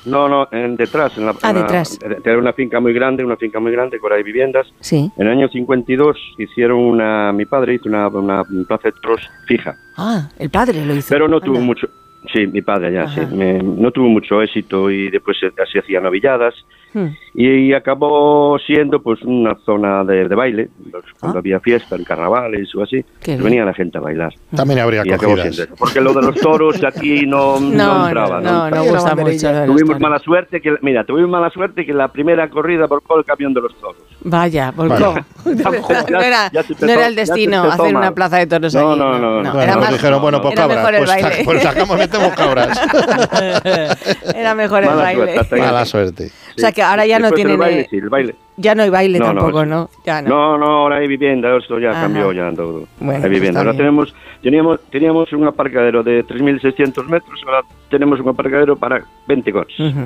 No, 0.07 0.29
no, 0.29 0.47
en 0.53 0.77
detrás. 0.77 1.17
En 1.17 1.25
la, 1.25 1.35
Ah, 1.43 1.49
en 1.51 1.57
la- 1.57 1.63
detrás. 1.63 1.99
Era 2.25 2.37
una 2.39 2.53
finca 2.53 2.79
muy 2.79 2.93
grande, 2.93 3.25
una 3.25 3.37
finca 3.37 3.59
muy 3.59 3.73
grande, 3.73 3.99
con 3.99 4.13
ahí 4.13 4.23
viviendas. 4.23 4.67
sí 4.81 5.11
En 5.17 5.27
el 5.27 5.33
año 5.33 5.49
52 5.49 6.17
hicieron 6.39 6.79
una, 6.79 7.33
mi 7.33 7.47
padre 7.47 7.75
hizo 7.75 7.89
una, 7.89 8.09
una 8.09 8.45
plaza 8.69 8.89
de 8.89 8.93
toros 9.01 9.23
fija, 9.47 9.75
ah 9.97 10.29
el 10.39 10.51
padre 10.51 10.85
lo 10.85 10.95
hizo 10.95 11.09
pero 11.09 11.27
no 11.27 11.41
tuvo 11.41 11.59
mucho, 11.61 11.89
sí, 12.35 12.47
mi 12.47 12.61
padre 12.61 12.93
ya, 12.93 13.05
Ajá. 13.05 13.27
sí, 13.29 13.35
me- 13.35 13.63
no 13.63 13.91
tuvo 13.93 14.09
mucho 14.09 14.43
éxito 14.43 14.91
y 14.91 15.09
después 15.11 15.39
se, 15.39 15.51
se 15.73 15.79
hacían 15.79 16.03
novilladas 16.03 16.55
Hmm. 16.95 17.09
y, 17.35 17.73
acabó 17.73 18.57
siendo 18.65 19.03
pues 19.03 19.21
una 19.23 19.57
zona 19.67 20.05
de, 20.05 20.29
de 20.29 20.35
baile, 20.37 20.69
pues, 20.93 21.05
cuando 21.19 21.39
Ah. 21.39 21.41
había 21.41 21.59
fiesta, 21.59 21.97
en 21.97 22.05
carnavales 22.05 22.73
o 22.77 22.83
así, 22.85 23.05
pues 23.25 23.43
venía 23.43 23.65
la 23.65 23.75
gente 23.75 23.99
a 23.99 24.01
bailar. 24.01 24.33
También 24.55 24.79
habría 24.79 25.03
Y 25.05 25.11
siendo 25.11 25.75
porque 25.77 26.01
lo 26.01 26.13
de 26.15 26.23
los 26.23 26.37
toros 26.37 26.83
aquí 26.85 27.27
no, 27.27 27.59
no, 27.61 27.71
no 27.73 28.07
entraba. 28.07 28.41
no 28.41 28.71
no, 28.71 28.77
no 28.77 28.85
gusta 28.85 29.17
mucho 29.17 29.67
Tuvimos 29.67 29.99
mala 30.01 30.19
suerte 30.21 30.61
que, 30.61 30.77
mira, 30.83 31.05
tuvimos 31.05 31.31
mala 31.31 31.51
suerte 31.51 31.85
que 31.85 31.93
la 31.93 32.09
primera 32.09 32.49
corrida 32.49 32.87
volcó 32.87 33.19
el 33.19 33.25
camión 33.25 33.53
de 33.53 33.63
los 33.63 33.75
toros. 33.81 33.97
Vaya 34.25 34.71
volcó 34.71 35.15
Ya- 35.45 35.71
no 36.11 36.21
era, 36.21 36.51
no 36.81 36.89
era 36.89 37.07
el 37.07 37.15
destino 37.15 37.65
hacer 37.65 37.95
una 37.95 38.13
plaza 38.13 38.39
de 38.39 38.47
toros 38.47 38.75
No, 38.75 38.93
allí 38.93 38.99
no, 38.99 39.19
no, 39.19 39.43
no. 39.43 39.53
Bueno, 39.53 39.61
era 39.63 39.73
nos 39.75 39.83
más 39.85 39.93
dijeron, 39.93 40.23
bueno, 40.23 40.41
pues 40.41 40.53
era 40.55 40.63
cabras, 40.63 40.79
mejor 40.79 40.95
el 40.95 41.05
pues, 41.05 41.23
baile. 41.23 41.45
pues 41.45 41.63
sacamos, 41.63 41.99
metemos 41.99 42.33
cabras. 42.35 42.81
era 44.35 44.55
mejor 44.55 44.83
el 44.85 44.89
Mala 44.91 45.03
baile 45.03 45.35
suerte. 45.35 45.57
Mala 45.61 45.85
suerte. 45.85 46.31
o 46.57 46.61
sea 46.61 46.73
que 46.73 46.83
ahora 46.83 47.05
ya 47.07 47.19
no 47.19 47.27
Después 47.27 47.41
el 47.41 47.47
tienen 47.47 47.59
baile, 47.61 47.87
sí, 47.91 47.97
el 47.99 48.09
baile. 48.09 48.35
ya 48.57 48.75
no 48.75 48.83
hay 48.85 48.91
baile 48.91 49.19
No, 49.19 49.33
no, 49.35 49.41
tampoco 49.41 49.63
sí. 49.65 49.69
no 49.69 49.91
ya 50.07 50.23
no 50.23 50.29
No, 50.29 50.59
no, 50.59 50.67
ahora 50.67 50.97
hay 50.97 51.09
vivienda, 51.09 51.55
esto 51.57 51.79
ya 51.79 51.91
Ajá. 51.91 52.03
cambió 52.03 52.33
ya 52.33 52.51
todo. 52.53 52.87
Bueno, 53.01 53.23
hay 53.25 53.31
vivienda. 53.31 53.61
está 53.61 53.69
Ahora 53.71 53.77
tenemos, 53.77 54.15
teníamos, 54.43 54.81
teníamos 54.91 55.33
un 55.33 55.47
aparcadero 55.47 56.03
de 56.03 56.25
3.600 56.25 57.05
metros, 57.07 57.41
ahora 57.47 57.61
tenemos 57.91 58.19
un 58.21 58.29
aparcadero 58.31 58.77
para 58.77 59.05
20 59.27 59.53
coches. 59.53 59.79
Ujú. 59.81 60.01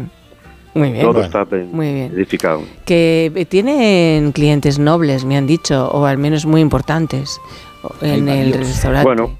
Muy 0.74 0.92
bien 0.92 1.04
Todo 1.04 1.22
está 1.22 1.46
eh, 1.52 1.66
Muy 1.70 1.92
bien. 1.92 2.12
edificado. 2.12 2.62
que 2.84 3.46
tienen 3.48 4.32
clientes 4.32 4.78
nobles 4.78 5.24
me 5.24 5.36
han 5.36 5.46
dicho 5.46 5.88
o 5.90 6.04
al 6.04 6.18
menos 6.18 6.46
muy 6.46 6.60
importantes 6.60 7.40
en 8.00 8.28
el 8.28 8.52
restaurante 8.52 9.04
Bueno, 9.06 9.38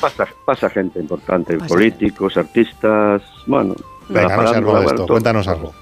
pasa, 0.00 0.26
pasa 0.44 0.68
gente 0.70 0.98
importante, 1.00 1.56
Pasa 1.56 1.68
políticos, 1.68 2.36
artistas, 2.36 3.22
bueno. 3.46 3.74
Venga, 4.08 4.36
no 4.36 4.48
algo 4.48 4.80
de 4.80 4.86
esto, 4.86 5.06
cuéntanos 5.06 5.48
algo. 5.48 5.74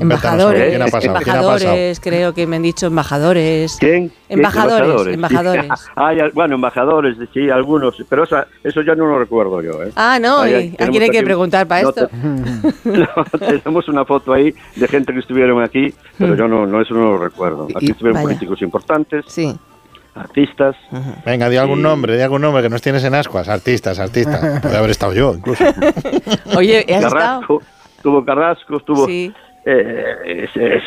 embajadores 0.00 0.68
¿Quién 0.70 0.82
ha 0.82 0.86
pasado? 0.86 1.00
¿Quién 1.00 1.10
ha 1.10 1.14
pasado? 1.14 1.48
embajadores 1.50 2.00
creo 2.00 2.32
que 2.34 2.46
me 2.46 2.56
han 2.56 2.62
dicho 2.62 2.86
embajadores 2.86 3.76
¿Quién? 3.78 4.08
¿Quién? 4.08 4.12
Embajadores, 4.38 5.14
embajadores. 5.14 5.66
Ah, 5.96 6.12
bueno, 6.34 6.54
embajadores, 6.54 7.16
sí, 7.34 7.50
algunos, 7.50 7.94
pero 8.08 8.24
esa- 8.24 8.46
eso 8.64 8.80
ya 8.82 8.94
no 8.94 9.06
lo 9.06 9.18
recuerdo 9.18 9.60
yo. 9.62 9.82
¿eh? 9.82 9.92
ah 9.96 10.18
no 10.20 10.40
Ahí 10.40 10.50
¿y 10.52 10.54
hay- 10.54 10.76
a 10.78 10.90
quién 10.90 11.02
hay 11.02 11.10
que 11.10 11.22
preguntar 11.22 11.66
para 11.66 11.82
no 11.82 11.88
esto 11.90 12.08
No, 12.84 13.38
tenemos 13.38 13.88
una 13.88 14.04
foto 14.04 14.32
ahí 14.32 14.54
de 14.76 14.88
gente 14.88 15.12
que 15.12 15.18
estuvieron 15.20 15.62
aquí, 15.62 15.92
pero 16.16 16.34
yo 16.34 16.48
no, 16.48 16.66
no 16.66 16.80
eso 16.80 16.94
no 16.94 17.02
lo 17.12 17.18
recuerdo. 17.18 17.64
Aquí 17.74 17.86
Y- 17.86 17.90
estuvieron 17.90 18.14
vaya. 18.14 18.26
políticos 18.28 18.62
importantes. 18.62 19.24
Sí. 19.28 19.54
Artistas. 20.14 20.76
Venga, 21.24 21.48
di 21.48 21.56
algún 21.56 21.82
nombre, 21.82 22.16
di 22.16 22.22
algún 22.22 22.42
nombre 22.42 22.62
que 22.62 22.68
nos 22.68 22.82
tienes 22.82 23.04
en 23.04 23.14
ascuas. 23.14 23.48
Artistas, 23.48 23.98
artistas. 23.98 24.60
Puede 24.62 24.76
haber 24.76 24.90
estado 24.90 25.12
yo, 25.12 25.34
incluso. 25.34 25.64
Oye, 26.56 26.84
¿has 26.88 27.04
estado? 27.04 27.10
Carrasco, 27.10 27.62
estuvo 27.96 28.24
Carrasco, 28.24 28.76
estuvo... 28.76 29.06
Sí. 29.06 29.32
Eh, 29.70 30.44
es, 30.44 30.50
es- 30.56 30.82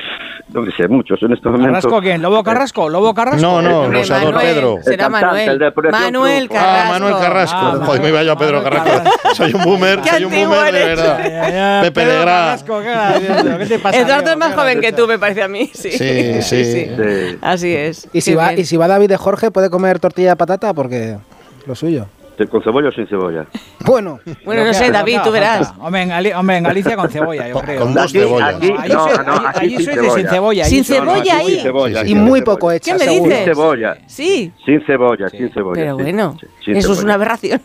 no 0.54 0.66
sé, 0.76 0.88
muchos 0.88 1.22
en 1.22 1.32
estos 1.34 1.52
momentos. 1.52 1.84
¿Carrasco 1.84 2.02
quién? 2.02 2.22
¿Lobo 2.22 2.44
Carrasco? 2.44 2.90
¿Lobo 2.90 3.14
Carrasco? 3.14 3.40
No, 3.42 3.62
no, 3.62 3.82
Hombre, 3.84 4.00
Rosador 4.00 4.34
Manuel, 4.34 4.54
Pedro. 4.56 4.78
Será 4.82 5.08
Manuel. 5.08 5.50
el 5.50 5.60
de 5.60 5.68
Operación 5.68 6.02
Manuel. 6.04 6.50
Carrasco. 6.50 6.78
Ah, 6.82 6.90
Manuel 6.90 7.14
Carrasco. 7.22 7.58
Ah, 7.62 7.80
Joder, 7.86 8.02
me 8.02 8.10
iba 8.10 8.24
yo 8.24 8.32
a 8.34 8.38
Pedro 8.38 8.62
Manuel 8.62 8.84
Carrasco. 8.84 9.36
Soy 9.36 9.54
un 9.54 9.64
boomer, 9.64 10.02
Qué 10.02 10.10
soy 10.10 10.24
un 10.26 10.32
boomer 10.32 10.74
de 10.74 10.86
verdad. 10.86 11.82
Pepe 11.84 11.92
Pedro 12.02 12.20
Legrand. 12.20 12.66
Carrasco, 12.66 12.82
¿qué, 12.82 13.58
¿qué 13.60 13.66
te 13.68 13.80
pasa? 13.80 13.98
Eduardo 14.00 14.32
es 14.32 14.38
más 14.38 14.50
¿Qué 14.50 14.56
joven 14.56 14.82
que 14.82 14.92
tú, 14.94 15.08
me 15.08 15.20
parece 15.20 15.44
a 15.44 15.48
mí. 15.48 15.70
Sí, 15.74 15.92
Sí, 15.92 16.42
sí. 16.42 16.64
Sí. 16.66 17.38
Así 17.42 17.74
es. 17.76 18.10
Y 18.12 18.22
si, 18.22 18.34
va, 18.34 18.50
bien. 18.50 18.60
y 18.62 18.66
si 18.66 18.76
va 18.78 18.88
David 18.88 19.08
de 19.10 19.18
Jorge, 19.18 19.52
puede 19.52 19.70
comer 19.70 20.00
tortilla 20.00 20.32
de 20.32 20.36
patata 20.36 20.74
porque 20.74 21.18
lo 21.66 21.76
suyo. 21.76 22.08
¿Con 22.50 22.64
cebolla 22.64 22.90
o 22.90 22.92
sin 22.92 23.08
cebolla? 23.08 23.46
Bueno, 23.86 24.20
Bueno, 24.46 24.64
no 24.64 24.74
sé, 24.74 24.92
David, 24.92 25.20
tú 25.24 25.32
verás. 25.32 25.74
Hombre, 25.80 26.04
en, 26.04 26.10
Gali- 26.10 26.34
hombre, 26.36 26.58
en 26.58 26.64
Galicia 26.64 26.96
con 26.96 27.10
cebolla, 27.10 27.48
yo 27.48 27.60
creo. 27.60 27.82
Con 27.82 27.94
dos 27.94 28.12
cebollas. 28.12 28.56
aquí- 28.56 28.74
Allí 28.78 28.94
no, 28.94 29.08
soy- 29.08 29.26
no, 29.26 29.34
allí- 29.34 29.46
aquí 29.48 29.60
allí 29.60 29.78
sin 29.78 29.86
de 29.86 29.94
cebolla. 29.94 30.16
sin 30.16 30.28
cebolla. 30.30 30.66
Sin 30.66 30.84
cebolla 30.86 31.38
ahí. 31.38 31.52
sin 31.54 31.62
cebolla, 31.62 32.02
Sí, 32.02 32.06
y 32.06 32.10
sí, 32.10 32.16
muy 32.16 32.40
sí. 32.40 32.46
poco 32.46 32.72
hecha, 32.72 32.92
¿Qué 32.94 32.98
me 33.00 33.06
seguro. 33.06 33.22
Sin 33.24 33.30
dices? 33.30 33.46
cebolla. 33.46 33.98
Sí, 34.08 34.54
Sin 34.66 34.86
cebolla, 34.86 35.30
sin 35.30 35.52
cebolla. 35.54 35.74
pero 35.82 35.98
sí, 35.98 36.04
bueno, 36.04 36.38
sí, 36.40 36.48
sin 36.66 36.76
eso 36.78 36.80
es 36.80 36.98
cebolla. 36.98 37.04
una 37.06 37.14
aberración. 37.16 37.62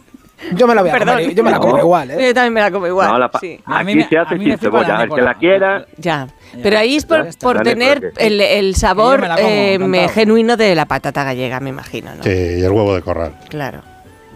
Yo 0.55 0.67
me 0.67 0.75
la 0.75 0.83
voy 0.83 0.91
a 0.91 0.93
Perdón. 0.93 1.15
comer, 1.17 1.35
yo 1.35 1.45
me 1.45 1.51
la 1.51 1.59
como 1.59 1.77
No. 1.77 1.83
igual, 1.83 2.11
¿eh? 2.11 2.27
Yo 2.29 2.35
también 2.35 2.53
me 2.55 2.61
la 2.61 2.71
como 2.71 2.87
igual. 2.87 3.09
No, 3.09 3.19
la 3.19 3.31
sí. 3.41 3.59
A 3.65 3.83
mí 3.85 3.93
Aquí 3.93 3.99
me- 4.01 4.09
se 4.09 4.19
hace 4.19 4.39
sin 4.39 4.59
cebolla. 4.59 5.03
El 5.03 5.11
que 5.11 5.23
la 5.23 5.35
quiera, 5.35 5.87
Ya, 5.99 6.29
pero 6.63 6.79
ahí 6.79 6.97
es 6.97 7.05
por, 7.07 7.27
por 7.39 7.61
tener 7.63 8.13
el, 8.19 8.41
el 8.41 8.75
sabor 8.75 9.27
eh, 9.39 9.79
genuino 10.13 10.57
de 10.57 10.75
la 10.75 10.85
patata 10.87 11.25
gallega, 11.25 11.61
me 11.61 11.71
imagino, 11.71 12.15
¿no? 12.15 12.23
Sí, 12.23 12.31
y 12.31 12.63
el 12.63 12.71
huevo 12.73 12.95
de 12.95 13.03
corral. 13.03 13.35
Claro. 13.49 13.81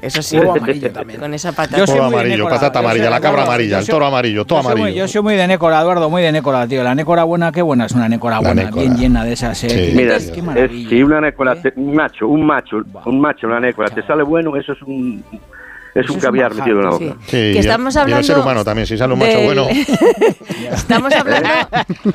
Eso 0.03 0.23
sí. 0.23 0.39
Huevo 0.39 0.53
amarillo 0.57 0.91
también. 0.93 1.21
Con 1.21 1.35
esa 1.35 1.53
patata. 1.53 1.77
Yo 1.79 1.87
soy 1.87 1.97
muy 2.01 2.07
amarillo, 2.07 2.49
patata 2.49 2.73
yo 2.75 2.79
amarilla, 2.87 3.05
soy- 3.05 3.11
la 3.13 3.21
cabra 3.21 3.43
amarilla, 3.43 3.79
el 3.81 3.87
toro 3.87 4.07
amarillo, 4.07 4.45
todo 4.47 4.59
yo 4.59 4.63
soy 4.63 4.73
muy- 4.73 4.81
amarillo. 4.83 5.05
Yo 5.05 5.09
soy 5.09 5.23
muy 5.23 5.35
de 5.37 5.47
Nécola, 5.47 5.81
Eduardo, 5.83 6.09
muy 6.11 6.23
de 6.23 6.33
Nécola, 6.33 6.67
tío. 6.67 6.83
La 6.83 6.95
Nécola 6.95 7.25
buena, 7.25 7.53
qué 7.53 7.63
buena 7.63 7.85
es 7.87 7.93
una 7.93 8.09
Nécola 8.09 8.41
La 8.41 8.53
buena, 8.53 8.71
bien 8.71 8.97
llena 8.97 9.25
de 9.25 9.33
esas. 9.35 9.63
eh, 9.65 9.69
Sí. 9.91 9.93
Mira, 9.97 10.17
qué 10.19 10.25
es, 10.39 10.43
maravilla. 10.43 10.89
si 10.89 11.03
una 11.03 11.29
¿Eh? 11.29 11.33
te- 11.63 11.73
un 11.77 11.95
macho, 11.95 12.29
un 12.29 12.47
macho, 12.47 12.77
un 13.05 13.21
macho, 13.21 13.47
una 13.47 13.61
nécola, 13.61 13.89
te 13.91 14.03
sale 14.07 14.23
bueno, 14.23 14.57
eso 14.57 14.73
es 14.73 14.83
un, 14.83 15.23
es 15.95 16.05
Eso 16.05 16.15
un 16.15 16.21
caviar 16.21 16.55
metido 16.55 16.79
en 16.79 16.85
la 16.85 16.91
boca. 16.91 17.05
Sí, 17.05 17.31
Que 17.31 17.47
y 17.49 17.51
el- 17.51 17.57
estamos 17.59 17.95
y 17.95 17.99
el 17.99 18.03
hablando 18.03 18.23
ser 18.27 18.39
humano 18.39 18.65
también, 18.65 18.87
si 18.87 18.97
sale 18.97 19.13
un 19.13 19.19
macho 19.19 19.41
bueno. 19.43 19.67
estamos 20.73 21.13
hablando 21.15 21.49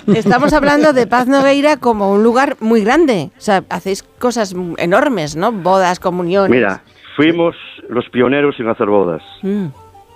estamos 0.16 0.54
hablando 0.54 0.94
de 0.94 1.08
Paz 1.08 1.28
Nogueira 1.28 1.78
como 1.78 2.12
un 2.12 2.24
lugar 2.24 2.58
muy 2.60 2.84
grande. 2.84 3.32
O 3.38 3.42
sea, 3.42 3.64
hacéis 3.70 4.04
cosas 4.20 4.56
enormes, 4.78 5.36
¿no? 5.36 5.52
Bodas, 5.52 6.00
comuniones. 6.00 6.50
Mira, 6.52 6.82
fuimos 7.16 7.56
los 7.90 8.10
pioneros 8.10 8.60
en 8.60 8.68
hacer 8.70 8.88
bodas. 8.88 9.22
Mm, 9.42 9.68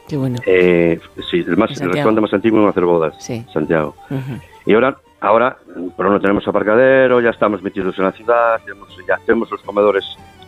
qué 0.08 0.18
bueno. 0.18 0.40
Eh, 0.46 1.00
sí, 1.30 1.44
el, 1.48 1.58
más, 1.58 1.72
el 1.80 1.88
restaurante 1.90 2.22
más 2.22 2.34
antiguo 2.34 2.62
en 2.62 2.70
hacer 2.70 2.86
bodas, 2.86 3.16
Sí. 3.20 3.46
Santiago. 3.54 3.96
Ujú. 4.10 4.40
Y 4.66 4.74
ahora, 4.74 4.98
ahora, 5.22 5.58
pero 5.98 6.10
no 6.12 6.20
tenemos 6.20 6.48
aparcadero, 6.48 7.22
ya 7.22 7.30
estamos 7.30 7.62
metidos 7.64 7.98
en 7.98 8.06
la 8.06 8.12
ciudad, 8.12 8.60
tenemos, 8.66 8.90
ya 9.08 9.18
tenemos 9.26 9.50
los 9.52 9.62
comedores, 9.62 10.04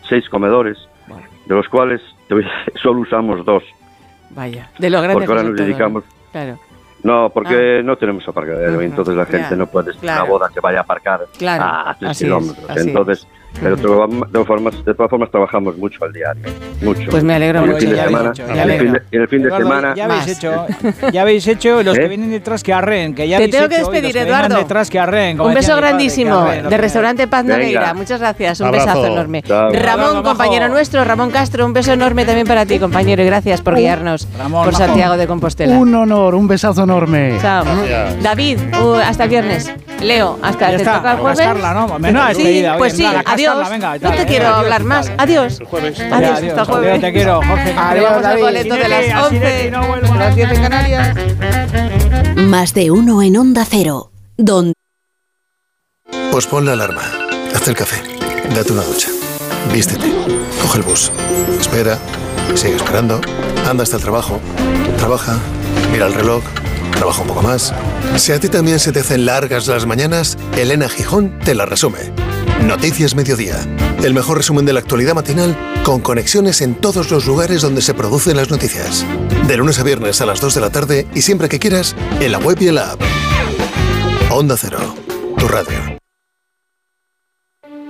seis 0.08 0.28
comedores, 0.28 0.78
de 1.46 1.54
los 1.54 1.68
cuales 1.68 2.00
solo 2.82 3.00
usamos 3.00 3.44
dos. 3.44 3.62
Vaya. 4.30 4.70
De 4.78 4.88
lo 4.88 4.98
grande 5.02 5.14
Porque 5.14 5.30
ahora 5.32 5.42
nos 5.42 5.56
todo, 5.56 5.66
¿no? 5.66 5.72
dedicamos- 5.74 6.04
Claro. 6.30 6.58
No, 7.02 7.30
porque 7.30 7.82
no 7.84 7.96
tenemos 7.96 8.26
aparcadero, 8.28 8.74
Ujú, 8.74 8.82
y 8.82 8.84
entonces 8.84 9.16
la 9.16 9.24
gente 9.26 9.48
ya, 9.50 9.56
no 9.56 9.66
puede 9.66 9.90
claro. 9.94 10.22
una 10.22 10.30
boda 10.32 10.50
que 10.54 10.60
vaya 10.60 10.78
a 10.78 10.82
aparcar 10.82 11.26
Claro, 11.36 11.64
a 11.64 11.96
tres 11.98 12.10
así 12.12 12.24
es, 12.24 12.30
kilómetros. 12.30 12.70
así 12.70 12.90
es. 12.90 13.26
Pero 13.60 13.76
de 13.76 13.82
todas 13.82 14.46
formas, 14.46 14.84
de 14.84 14.94
todas 14.94 15.10
formas 15.10 15.30
trabajamos 15.30 15.76
mucho 15.76 16.04
al 16.04 16.12
diario, 16.12 16.42
mucho. 16.80 17.10
Pues 17.10 17.22
me 17.24 17.34
alegro 17.34 17.64
mucho, 17.66 17.84
y 17.86 17.90
ya 17.94 18.04
el 18.04 18.14
habéis 18.14 19.30
fin 19.30 19.42
de- 19.42 19.50
semana, 19.50 19.94
Ya 19.94 20.04
habéis 20.06 20.20
Más. 20.20 20.28
hecho, 20.28 20.66
ya 21.12 21.22
habéis 21.22 21.46
hecho, 21.46 21.82
los 21.82 21.96
¿Eh? 21.96 22.00
que 22.00 22.08
vienen 22.08 22.30
detrás 22.30 22.62
que 22.62 22.72
arren, 22.72 23.14
que 23.14 23.28
ya 23.28 23.38
Te 23.38 23.48
tengo 23.48 23.68
que 23.68 23.78
despedir, 23.78 24.16
Eduardo. 24.16 24.56
detrás 24.56 24.90
que 24.90 24.98
arren, 24.98 25.36
como 25.36 25.48
Un 25.50 25.54
beso 25.54 25.68
padre, 25.72 25.82
grandísimo 25.88 26.38
arren, 26.38 26.64
lo 26.64 26.70
de 26.70 26.76
Restaurante 26.78 27.26
Paz. 27.28 27.44
Nogueira. 27.44 27.94
Muchas 27.94 28.20
gracias. 28.20 28.60
Un 28.60 28.66
Abrazo. 28.68 28.86
besazo 28.86 29.06
enorme. 29.06 29.42
Chao. 29.42 29.70
Ramón, 29.72 30.06
Abrazo, 30.06 30.22
compañero 30.22 30.68
nuestro, 30.68 31.04
Ramón 31.04 31.30
Castro, 31.30 31.66
un 31.66 31.72
beso 31.72 31.92
enorme 31.92 32.24
también 32.24 32.46
para 32.46 32.66
ti, 32.66 32.78
compañero, 32.78 33.22
y 33.22 33.26
gracias 33.26 33.60
por 33.60 33.76
guiarnos 33.76 34.26
Ramón, 34.38 34.64
por. 34.64 34.74
Santiago 34.74 35.16
de 35.16 35.26
Compostela. 35.26 35.76
Un 35.78 35.94
honor, 35.94 36.34
un 36.34 36.48
besazo 36.48 36.82
enorme. 36.84 37.36
Chao. 37.40 37.64
Gracias. 37.64 38.22
David, 38.22 38.58
uh, 38.82 38.94
hasta 38.94 39.24
el 39.24 39.30
viernes. 39.30 39.70
Leo, 40.02 40.38
hasta 40.42 40.70
te 40.76 40.78
toca 40.78 41.12
el 41.12 41.18
jueves. 41.18 41.38
cascarla, 41.38 41.74
¿no? 41.74 41.98
Menuda 41.98 42.28
sí, 42.30 42.34
despedida, 42.38 42.76
pues 42.76 42.96
sí, 42.96 43.06
adiós. 43.46 43.68
cascarla, 43.68 43.68
venga, 43.98 44.10
no 44.10 44.16
te 44.16 44.26
quiero 44.26 44.44
adiós, 44.46 44.58
hablar 44.58 44.84
más. 44.84 45.12
Adiós. 45.18 45.60
El 45.60 45.66
jueves. 45.66 46.00
Adiós, 46.00 46.12
Adiós, 46.12 46.30
hasta 46.30 46.46
el 46.46 46.50
adiós, 46.52 46.68
jueves. 46.68 47.00
te 47.00 47.12
quiero, 47.12 47.36
Jorge. 47.42 47.74
Adiós, 47.76 48.22
David. 48.22 48.42
boleto 48.42 48.74
de 48.74 48.88
las 48.88 48.98
Sinete, 49.00 49.12
a 49.12 49.22
11, 49.24 49.36
Sinete, 49.36 49.70
no 49.70 49.86
vuelvas. 49.86 50.16
las 50.16 50.36
10 50.36 50.50
en 50.52 50.62
Canarias. 50.62 51.16
Más 52.36 52.74
de 52.74 52.90
uno 52.90 53.22
en 53.22 53.36
Onda 53.36 53.64
Cero. 53.68 54.10
Donde 54.36 54.72
Pues 56.30 56.46
pon 56.46 56.64
la 56.64 56.72
alarma, 56.72 57.02
haz 57.54 57.68
el 57.68 57.74
café, 57.76 57.96
date 58.54 58.72
una 58.72 58.82
ducha, 58.82 59.08
vístete, 59.72 60.10
coge 60.62 60.78
el 60.78 60.84
bus, 60.84 61.10
espera, 61.60 61.98
sigue 62.54 62.76
esperando, 62.76 63.20
anda 63.68 63.82
hasta 63.82 63.96
el 63.96 64.02
trabajo, 64.02 64.40
trabaja, 64.98 65.36
mira 65.92 66.06
el 66.06 66.14
reloj, 66.14 66.42
trabaja 66.96 67.20
un 67.22 67.28
poco 67.28 67.42
más. 67.42 67.74
Si 68.16 68.32
a 68.32 68.40
ti 68.40 68.48
también 68.48 68.80
se 68.80 68.92
te 68.92 69.00
hacen 69.00 69.26
largas 69.26 69.66
las 69.68 69.84
mañanas, 69.86 70.38
Elena 70.56 70.88
Gijón 70.88 71.38
te 71.40 71.54
la 71.54 71.66
resume. 71.66 71.98
Noticias 72.66 73.14
Mediodía, 73.14 73.56
el 74.02 74.14
mejor 74.14 74.38
resumen 74.38 74.64
de 74.64 74.72
la 74.72 74.80
actualidad 74.80 75.14
matinal 75.14 75.56
con 75.84 76.00
conexiones 76.00 76.60
en 76.60 76.74
todos 76.74 77.10
los 77.10 77.26
lugares 77.26 77.60
donde 77.60 77.82
se 77.82 77.92
producen 77.92 78.36
las 78.36 78.50
noticias. 78.50 79.04
De 79.46 79.56
lunes 79.56 79.78
a 79.78 79.82
viernes 79.82 80.20
a 80.20 80.26
las 80.26 80.40
2 80.40 80.54
de 80.54 80.60
la 80.60 80.70
tarde 80.70 81.06
y 81.14 81.22
siempre 81.22 81.48
que 81.48 81.58
quieras, 81.58 81.96
en 82.20 82.32
la 82.32 82.38
web 82.38 82.56
y 82.60 82.68
en 82.68 82.76
la 82.76 82.92
app. 82.92 83.00
Onda 84.30 84.56
Cero, 84.56 84.94
tu 85.36 85.48
radio. 85.48 85.76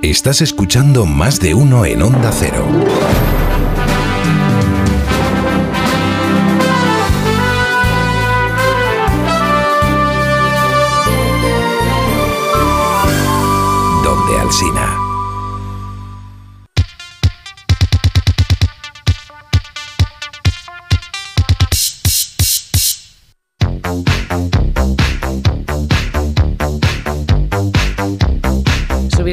Estás 0.00 0.40
escuchando 0.40 1.06
más 1.06 1.38
de 1.38 1.54
uno 1.54 1.84
en 1.84 2.02
Onda 2.02 2.32
Cero. 2.32 2.66
Alsina. 14.52 14.81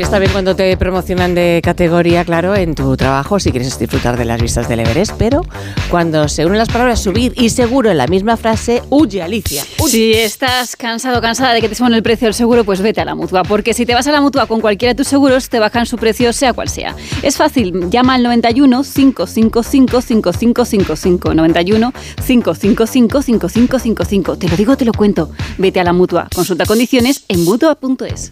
Está 0.10 0.18
bien 0.18 0.32
cuando 0.32 0.56
te 0.56 0.76
promocionan 0.76 1.36
de 1.36 1.62
categoría, 1.64 2.26
claro, 2.26 2.56
en 2.56 2.74
tu 2.74 2.98
trabajo, 2.98 3.40
si 3.40 3.52
quieres 3.52 3.78
disfrutar 3.78 4.18
de 4.18 4.26
las 4.26 4.42
vistas 4.42 4.68
del 4.68 4.80
Everest, 4.80 5.14
pero 5.20 5.46
cuando 5.92 6.28
se 6.28 6.48
unen 6.48 6.58
las 6.58 6.68
palabras 6.68 7.00
subir 7.00 7.32
y 7.36 7.52
seguro 7.52 7.92
en 7.92 8.00
la 8.00 8.08
misma 8.08 8.36
frase, 8.36 8.82
huye 8.90 9.22
Alicia. 9.22 9.64
Si 9.88 10.14
estás 10.14 10.76
cansado 10.76 11.22
cansada 11.22 11.54
de 11.54 11.62
que 11.62 11.70
te 11.70 11.76
suban 11.76 11.94
el 11.94 12.02
precio 12.02 12.26
del 12.26 12.34
seguro, 12.34 12.64
pues 12.64 12.82
vete 12.82 13.02
a 13.02 13.06
la 13.06 13.14
mutua. 13.14 13.44
Porque 13.44 13.76
si 13.76 13.86
te 13.86 13.94
vas 13.94 14.08
a 14.08 14.12
la 14.12 14.20
mutua 14.20 14.48
con 14.48 14.62
cualquiera 14.62 14.96
de 14.96 14.98
tus 14.98 15.08
seguros, 15.08 15.48
te 15.48 15.60
bajan 15.60 15.86
su 15.86 15.98
precio, 15.98 16.34
sea 16.34 16.54
cual 16.54 16.70
sea. 16.70 16.96
Es 17.22 17.38
fácil, 17.38 17.92
llama 17.92 18.16
al 18.16 18.24
91 18.24 18.82
555 18.82 20.02
5555. 20.02 21.34
91 21.36 21.94
555 22.26 23.22
5555. 23.22 24.38
Te 24.40 24.50
lo 24.50 24.58
digo, 24.58 24.76
te 24.76 24.86
lo 24.86 24.92
cuento. 24.94 25.30
Vete 25.60 25.80
a 25.80 25.84
la 25.84 25.94
mutua. 25.94 26.30
Consulta 26.34 26.66
condiciones 26.66 27.26
en 27.28 27.46
mutua.es. 27.46 28.32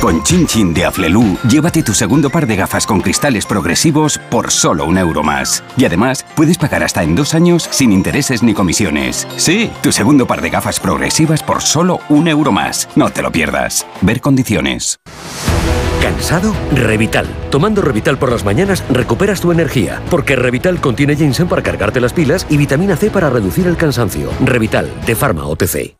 Con 0.00 0.22
Chin 0.22 0.46
Chin 0.46 0.72
de 0.72 0.86
Aflelu, 0.86 1.36
llévate 1.46 1.82
tu 1.82 1.92
segundo 1.92 2.30
par 2.30 2.46
de 2.46 2.56
gafas 2.56 2.86
con 2.86 3.02
cristales 3.02 3.44
progresivos 3.44 4.18
por 4.30 4.50
solo 4.50 4.86
un 4.86 4.96
euro 4.96 5.22
más. 5.22 5.62
Y 5.76 5.84
además, 5.84 6.24
puedes 6.34 6.56
pagar 6.56 6.82
hasta 6.82 7.02
en 7.02 7.14
dos 7.14 7.34
años 7.34 7.68
sin 7.70 7.92
intereses 7.92 8.42
ni 8.42 8.54
comisiones. 8.54 9.28
Sí, 9.36 9.70
tu 9.82 9.92
segundo 9.92 10.26
par 10.26 10.40
de 10.40 10.48
gafas 10.48 10.80
progresivas 10.80 11.42
por 11.42 11.60
solo 11.60 12.00
un 12.08 12.28
euro 12.28 12.50
más. 12.50 12.88
No 12.96 13.10
te 13.10 13.20
lo 13.20 13.30
pierdas. 13.30 13.86
Ver 14.00 14.22
condiciones. 14.22 14.96
¿Cansado? 16.00 16.54
Revital. 16.72 17.26
Tomando 17.50 17.82
Revital 17.82 18.16
por 18.16 18.32
las 18.32 18.42
mañanas 18.42 18.82
recuperas 18.88 19.42
tu 19.42 19.52
energía, 19.52 20.00
porque 20.08 20.34
Revital 20.34 20.80
contiene 20.80 21.14
ginseng 21.14 21.46
para 21.46 21.62
cargarte 21.62 22.00
las 22.00 22.14
pilas 22.14 22.46
y 22.48 22.56
vitamina 22.56 22.96
C 22.96 23.10
para 23.10 23.28
reducir 23.28 23.66
el 23.66 23.76
cansancio. 23.76 24.30
Revital, 24.40 24.90
de 25.04 25.14
Pharma 25.14 25.44
OTC. 25.44 25.99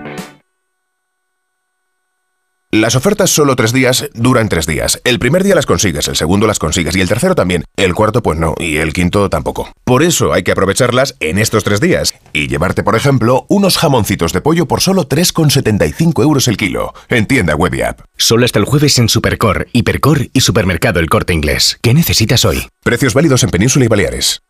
Las 2.73 2.95
ofertas 2.95 3.29
solo 3.29 3.57
tres 3.57 3.73
días 3.73 4.09
duran 4.13 4.47
tres 4.47 4.65
días. 4.65 5.01
El 5.03 5.19
primer 5.19 5.43
día 5.43 5.55
las 5.55 5.65
consigues, 5.65 6.07
el 6.07 6.15
segundo 6.15 6.47
las 6.47 6.57
consigues 6.57 6.95
y 6.95 7.01
el 7.01 7.09
tercero 7.09 7.35
también. 7.35 7.65
El 7.75 7.93
cuarto 7.93 8.23
pues 8.23 8.39
no 8.39 8.55
y 8.57 8.77
el 8.77 8.93
quinto 8.93 9.29
tampoco. 9.29 9.69
Por 9.83 10.03
eso 10.03 10.31
hay 10.31 10.43
que 10.43 10.53
aprovecharlas 10.53 11.17
en 11.19 11.37
estos 11.37 11.65
tres 11.65 11.81
días 11.81 12.13
y 12.31 12.47
llevarte, 12.47 12.81
por 12.81 12.95
ejemplo, 12.95 13.45
unos 13.49 13.77
jamoncitos 13.77 14.31
de 14.31 14.39
pollo 14.39 14.67
por 14.67 14.79
solo 14.79 15.09
3,75 15.09 16.23
euros 16.23 16.47
el 16.47 16.55
kilo. 16.55 16.93
En 17.09 17.25
tienda 17.25 17.55
web 17.55 17.73
y 17.75 17.81
app. 17.81 17.99
Solo 18.15 18.45
hasta 18.45 18.59
el 18.59 18.65
jueves 18.65 18.97
en 18.99 19.09
Supercor, 19.09 19.67
Hipercor 19.73 20.29
y 20.31 20.39
Supermercado 20.39 21.01
El 21.01 21.09
Corte 21.09 21.33
Inglés. 21.33 21.77
¿Qué 21.81 21.93
necesitas 21.93 22.45
hoy? 22.45 22.69
Precios 22.85 23.13
válidos 23.13 23.43
en 23.43 23.49
Península 23.49 23.83
y 23.83 23.89
Baleares. 23.89 24.43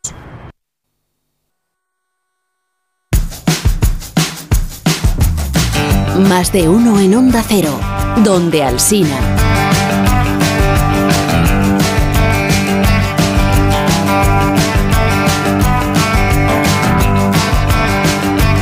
Más 6.20 6.52
de 6.52 6.68
uno 6.70 7.00
en 7.00 7.16
Onda 7.16 7.44
Cero, 7.48 7.80
donde 8.18 8.64
Alsina. 8.64 9.18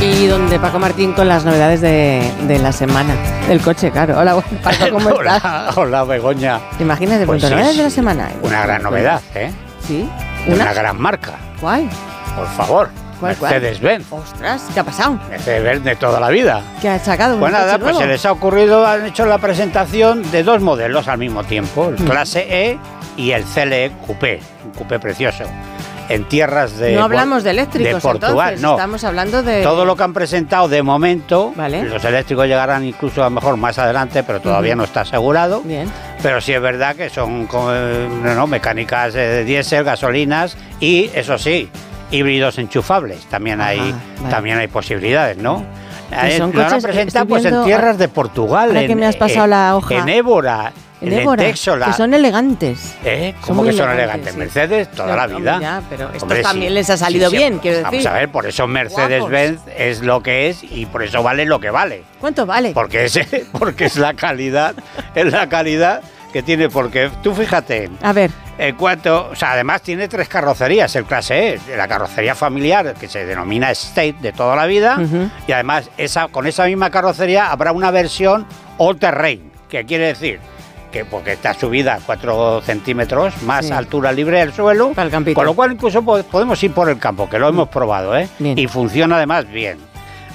Y 0.02 0.26
donde 0.26 0.58
Paco 0.58 0.78
Martín 0.78 1.12
con 1.12 1.28
las 1.28 1.44
novedades 1.44 1.80
de, 1.82 2.30
de 2.46 2.58
la 2.58 2.72
semana. 2.72 3.14
Del 3.48 3.60
coche, 3.60 3.90
claro. 3.90 4.18
Hola, 4.18 4.42
Paco, 4.62 4.84
¿cómo 4.92 5.10
estás? 5.20 5.42
Hola, 5.44 5.72
hola, 5.76 6.04
Begoña. 6.04 6.58
¿Te 6.78 6.84
imaginas 6.84 7.20
de 7.20 7.26
Pues 7.26 7.40
pronto 7.40 7.54
novedades 7.54 7.76
de 7.76 7.82
la 7.84 7.90
semana? 7.90 8.30
Una 8.42 8.62
gran 8.62 8.82
novedad, 8.82 9.20
¿eh? 9.34 9.52
Sí. 9.86 10.08
De 10.46 10.54
¿Una? 10.54 10.64
Una 10.64 10.72
gran 10.72 11.00
marca. 11.00 11.32
¿Cuál? 11.60 11.88
Por 12.34 12.46
favor. 12.48 12.88
¿Cuál? 13.20 13.36
Mercedes-Benz. 13.40 14.06
Ostras, 14.10 14.62
¿qué 14.74 14.80
ha 14.80 14.84
pasado? 14.84 15.18
Mercedes-Benz 15.28 15.84
de 15.84 15.96
toda 15.96 16.18
la 16.20 16.28
vida. 16.30 16.62
¿Qué 16.80 16.88
ha 16.88 16.98
sacado? 16.98 17.38
Pues 17.38 17.52
nada, 17.52 17.72
pues 17.78 17.82
nuevo? 17.92 18.00
se 18.00 18.06
les 18.06 18.24
ha 18.26 18.32
ocurrido, 18.32 18.86
han 18.86 19.06
hecho 19.06 19.26
la 19.26 19.38
presentación 19.38 20.28
de 20.30 20.42
dos 20.42 20.60
modelos 20.62 21.06
al 21.08 21.18
mismo 21.18 21.44
tiempo, 21.44 21.88
el 21.90 22.02
Mm. 22.02 22.06
clase 22.08 22.46
E 22.48 22.78
y 23.16 23.32
el 23.32 23.44
CLE 23.44 23.92
Coupé, 24.06 24.40
un 24.64 24.70
coupé 24.72 24.98
precioso. 24.98 25.44
En 26.08 26.24
tierras 26.24 26.76
de 26.76 26.96
no 26.96 27.04
hablamos 27.04 27.44
de 27.44 27.50
eléctricos, 27.50 27.94
de 27.94 28.00
Portugal, 28.00 28.54
entonces. 28.54 28.62
no. 28.62 28.72
Estamos 28.72 29.04
hablando 29.04 29.44
de... 29.44 29.62
Todo 29.62 29.84
lo 29.84 29.94
que 29.94 30.02
han 30.02 30.12
presentado 30.12 30.66
de 30.66 30.82
momento, 30.82 31.52
Vale. 31.54 31.84
los 31.84 32.04
eléctricos 32.04 32.48
llegarán 32.48 32.84
incluso 32.84 33.20
a 33.22 33.26
lo 33.26 33.30
mejor 33.30 33.56
más 33.56 33.78
adelante, 33.78 34.24
pero 34.24 34.40
todavía 34.40 34.74
no 34.74 34.82
está 34.82 35.02
asegurado. 35.02 35.60
Bien. 35.60 35.88
Pero 36.20 36.40
sí 36.40 36.52
es 36.52 36.60
verdad 36.60 36.96
que 36.96 37.10
son 37.10 37.48
eh, 37.52 38.08
no, 38.24 38.34
no, 38.34 38.46
mecánicas 38.48 39.14
eh, 39.14 39.18
de 39.18 39.44
diésel, 39.44 39.84
gasolinas 39.84 40.56
y, 40.80 41.10
eso 41.14 41.38
sí, 41.38 41.68
híbridos 42.10 42.58
enchufables. 42.58 43.24
También 43.26 43.60
hay, 43.60 43.78
vale. 43.78 43.94
también 44.30 44.58
hay 44.58 44.68
posibilidades, 44.68 45.36
¿no? 45.38 45.64
Y 46.10 46.26
Eh, 46.28 46.38
son 46.38 46.52
lo 46.52 46.62
coches- 46.64 46.82
presentado 46.82 47.24
estoy 47.24 47.26
pues, 47.42 47.44
en 47.44 47.64
tierras 47.64 47.96
de 47.98 48.08
Portugal. 48.08 48.76
en, 48.76 48.86
que 48.88 48.96
me 48.96 49.06
has 49.06 49.16
pasado 49.16 49.44
en- 49.44 49.50
la 49.50 49.76
hoja. 49.76 49.94
En 49.94 50.08
Évora, 50.08 50.72
En 51.00 51.12
Évora, 51.12 51.44
Texola. 51.44 51.86
que 51.86 51.92
son 51.92 52.12
elegantes. 52.14 52.96
¿Eh? 53.04 53.32
son 53.38 53.46
¿Cómo 53.48 53.62
muy 53.62 53.70
que 53.70 53.76
son 53.76 53.90
elegantes, 53.90 54.34
elegantes? 54.34 54.34
sí. 54.34 54.38
Mercedes 54.38 54.90
toda 54.90 55.08
Ya, 55.10 55.16
la 55.16 55.26
vida. 55.28 55.58
ya, 55.60 55.82
pero 55.88 56.06
estos 56.08 56.22
Hombre, 56.24 56.42
también 56.42 56.70
sí. 56.70 56.74
les 56.74 56.90
ha 56.90 56.96
salido 56.96 57.30
sí, 57.30 57.36
bien, 57.36 57.58
quiero 57.60 57.76
decir. 57.78 57.90
Vamos 57.92 58.06
a 58.06 58.12
ver, 58.14 58.28
por 58.28 58.46
eso 58.46 58.66
Mercedes-Benz 58.66 59.60
es 59.78 60.00
lo 60.02 60.20
que 60.22 60.48
es 60.50 60.64
y 60.64 60.86
por 60.86 61.02
eso 61.04 61.22
vale 61.22 61.44
lo 61.46 61.60
que 61.60 61.70
vale. 61.70 62.02
¿Cuánto 62.20 62.44
vale? 62.44 62.72
Porque 62.72 63.04
es, 63.04 63.18
porque 63.58 63.84
es 63.86 63.96
la 63.96 64.14
calidad, 64.14 64.74
es 65.14 65.32
la 65.32 65.48
calidad 65.48 66.02
que 66.32 66.42
tiene, 66.42 66.68
porque 66.68 67.08
tú 67.22 67.34
fíjate, 67.34 67.88
A 68.02 68.12
ver, 68.12 68.30
en 68.60 68.76
cuanto, 68.76 69.30
o 69.32 69.34
sea, 69.34 69.52
además 69.52 69.80
tiene 69.82 70.06
tres 70.06 70.28
carrocerías, 70.28 70.94
el 70.94 71.04
clase 71.04 71.54
E, 71.54 71.76
la 71.76 71.88
carrocería 71.88 72.34
familiar 72.34 72.94
que 72.94 73.08
se 73.08 73.24
denomina 73.24 73.70
State 73.70 74.16
de 74.20 74.32
toda 74.32 74.54
la 74.54 74.66
vida, 74.66 74.98
y 75.46 75.52
además 75.52 75.90
esa, 75.96 76.28
con 76.28 76.46
esa 76.46 76.66
misma 76.66 76.90
carrocería 76.90 77.50
habrá 77.50 77.72
una 77.72 77.90
versión 77.90 78.46
all 78.78 78.98
terrain, 78.98 79.50
que 79.68 79.84
quiere 79.86 80.08
decir 80.08 80.40
que 80.92 81.04
porque 81.04 81.32
está 81.32 81.54
subida 81.54 82.00
4 82.04 82.60
centímetros 82.62 83.40
más 83.44 83.64
Sí. 83.66 83.72
altura 83.72 84.10
libre 84.12 84.40
del 84.40 84.52
suelo, 84.52 84.92
con 85.34 85.44
lo 85.46 85.54
cual 85.54 85.72
incluso 85.72 86.02
po- 86.02 86.22
podemos 86.24 86.60
ir 86.62 86.72
por 86.72 86.88
el 86.90 86.98
campo, 86.98 87.30
que 87.30 87.38
lo 87.38 87.48
hemos 87.48 87.68
probado, 87.68 88.16
¿eh? 88.18 88.28
Bien. 88.40 88.58
Y 88.58 88.66
funciona 88.66 89.16
además 89.16 89.48
bien. 89.48 89.78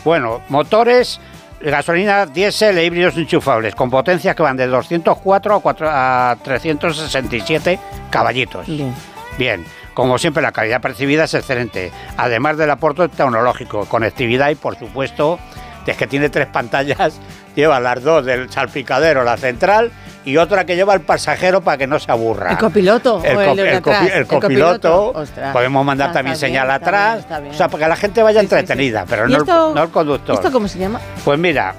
Bueno, 0.05 0.41
motores, 0.49 1.19
gasolina, 1.61 2.25
diésel 2.25 2.77
e 2.77 2.85
híbridos 2.85 3.17
enchufables, 3.17 3.75
con 3.75 3.89
potencias 3.89 4.35
que 4.35 4.43
van 4.43 4.57
de 4.57 4.67
204 4.67 5.55
a, 5.55 5.61
4 5.61 5.87
a 5.89 6.37
367 6.43 7.79
caballitos. 8.09 8.67
bien. 8.67 8.93
Bien, 9.37 9.65
como 9.93 10.17
siempre 10.17 10.41
la 10.41 10.53
calidad 10.53 10.81
percibida 10.81 11.25
es 11.25 11.33
excelente, 11.33 11.91
además 12.15 12.57
del 12.57 12.69
aporte 12.71 13.09
tecnológico, 13.09 13.85
conectividad 13.85 14.49
y 14.49 14.55
por 14.55 14.77
supuesto 14.77 15.39
es 15.85 15.97
que 15.97 16.07
tiene 16.07 16.29
tres 16.29 16.47
pantallas, 16.47 17.19
lleva 17.55 17.79
las 17.79 18.03
dos 18.03 18.25
del 18.25 18.49
salpicadero, 18.51 19.23
la 19.23 19.37
central 19.37 19.91
y 20.25 20.37
otra 20.37 20.65
que 20.65 20.75
lleva 20.75 20.93
el 20.93 21.01
pasajero 21.01 21.61
para 21.61 21.77
que 21.77 21.87
no 21.87 21.99
se 21.99 22.11
aburra. 22.11 22.51
¿El 22.51 22.57
copiloto 22.57 23.21
El, 23.23 23.81
copiloto, 23.81 24.27
copiloto. 24.39 25.25
Podemos 25.53 25.85
mandar 25.85 26.09
Ah, 26.09 26.13
también 26.13 26.33
bien, 26.33 26.39
señal 26.39 26.63
está 26.67 26.75
atrás, 26.75 27.13
bien, 27.13 27.19
está 27.21 27.39
bien. 27.39 27.53
o 27.53 27.57
sea, 27.57 27.67
para 27.69 27.83
que 27.85 27.89
la 27.89 27.95
gente 27.95 28.23
vaya 28.23 28.39
Sí, 28.41 28.45
sí, 28.47 28.49
sí. 28.49 28.55
entretenida, 28.59 29.05
pero 29.07 29.27
¿Y 29.29 29.31
no, 29.33 29.37
esto- 29.39 29.69
el, 29.69 29.75
no 29.75 29.83
el 29.83 29.89
conductor. 29.89 30.35
¿Esto 30.35 30.51
cómo 30.51 30.67
se 30.67 30.79
llama? 30.79 30.99
Pues 31.23 31.37
mira, 31.39 31.75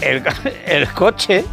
el, 0.00 0.22
el 0.66 0.88
coche 0.92 1.44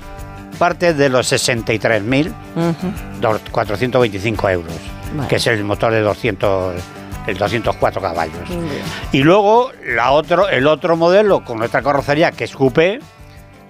parte 0.60 0.94
de 0.94 1.10
los 1.10 1.32
63.000 1.32 2.28
Ujú. 2.56 2.94
dos- 3.20 3.42
425 3.52 4.50
euros, 4.50 4.74
Vale. 5.16 5.28
que 5.28 5.38
es 5.38 5.48
el 5.48 5.64
motor 5.64 5.92
de 5.92 6.02
200, 6.02 6.76
el 7.26 7.38
204 7.38 8.02
caballos. 8.02 8.36
Y 9.12 9.24
luego 9.24 9.72
la 9.84 10.12
otro, 10.12 10.48
el 10.48 10.68
otro 10.68 10.96
modelo 10.96 11.44
con 11.44 11.58
nuestra 11.58 11.82
carrocería, 11.82 12.32
que 12.32 12.44
es 12.44 12.54
Coupé, 12.56 13.00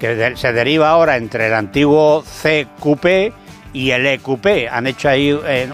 que 0.04 0.36
se 0.36 0.52
deriva 0.52 0.90
ahora 0.90 1.16
entre 1.16 1.48
el 1.48 1.54
antiguo 1.54 2.26
C 2.28 2.68
Coupé 2.78 3.32
y 3.72 3.92
el 3.92 4.06
E 4.06 4.20
Coupé. 4.20 4.68
Han 4.68 4.86
hecho 4.86 5.08
ahí 5.08 5.30
eh, 5.46 5.70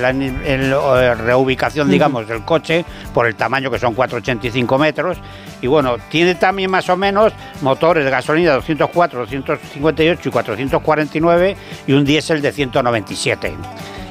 la 0.00 0.10
eh, 0.10 1.14
reubicación, 1.14 1.88
digamos, 1.88 2.26
del 2.26 2.44
coche 2.44 2.84
por 3.14 3.26
el 3.26 3.36
tamaño 3.36 3.70
que 3.70 3.78
son 3.78 3.94
485 3.94 4.76
metros. 4.76 5.18
Y 5.62 5.68
bueno, 5.68 5.98
tiene 6.10 6.34
también 6.34 6.68
más 6.68 6.88
o 6.88 6.96
menos 6.96 7.32
motores 7.62 8.04
de 8.04 8.10
gasolina 8.10 8.54
204, 8.54 9.20
258 9.20 10.28
y 10.28 10.32
449 10.32 11.56
y 11.86 11.92
un 11.92 12.04
diésel 12.04 12.42
de 12.42 12.50
197. 12.50 13.52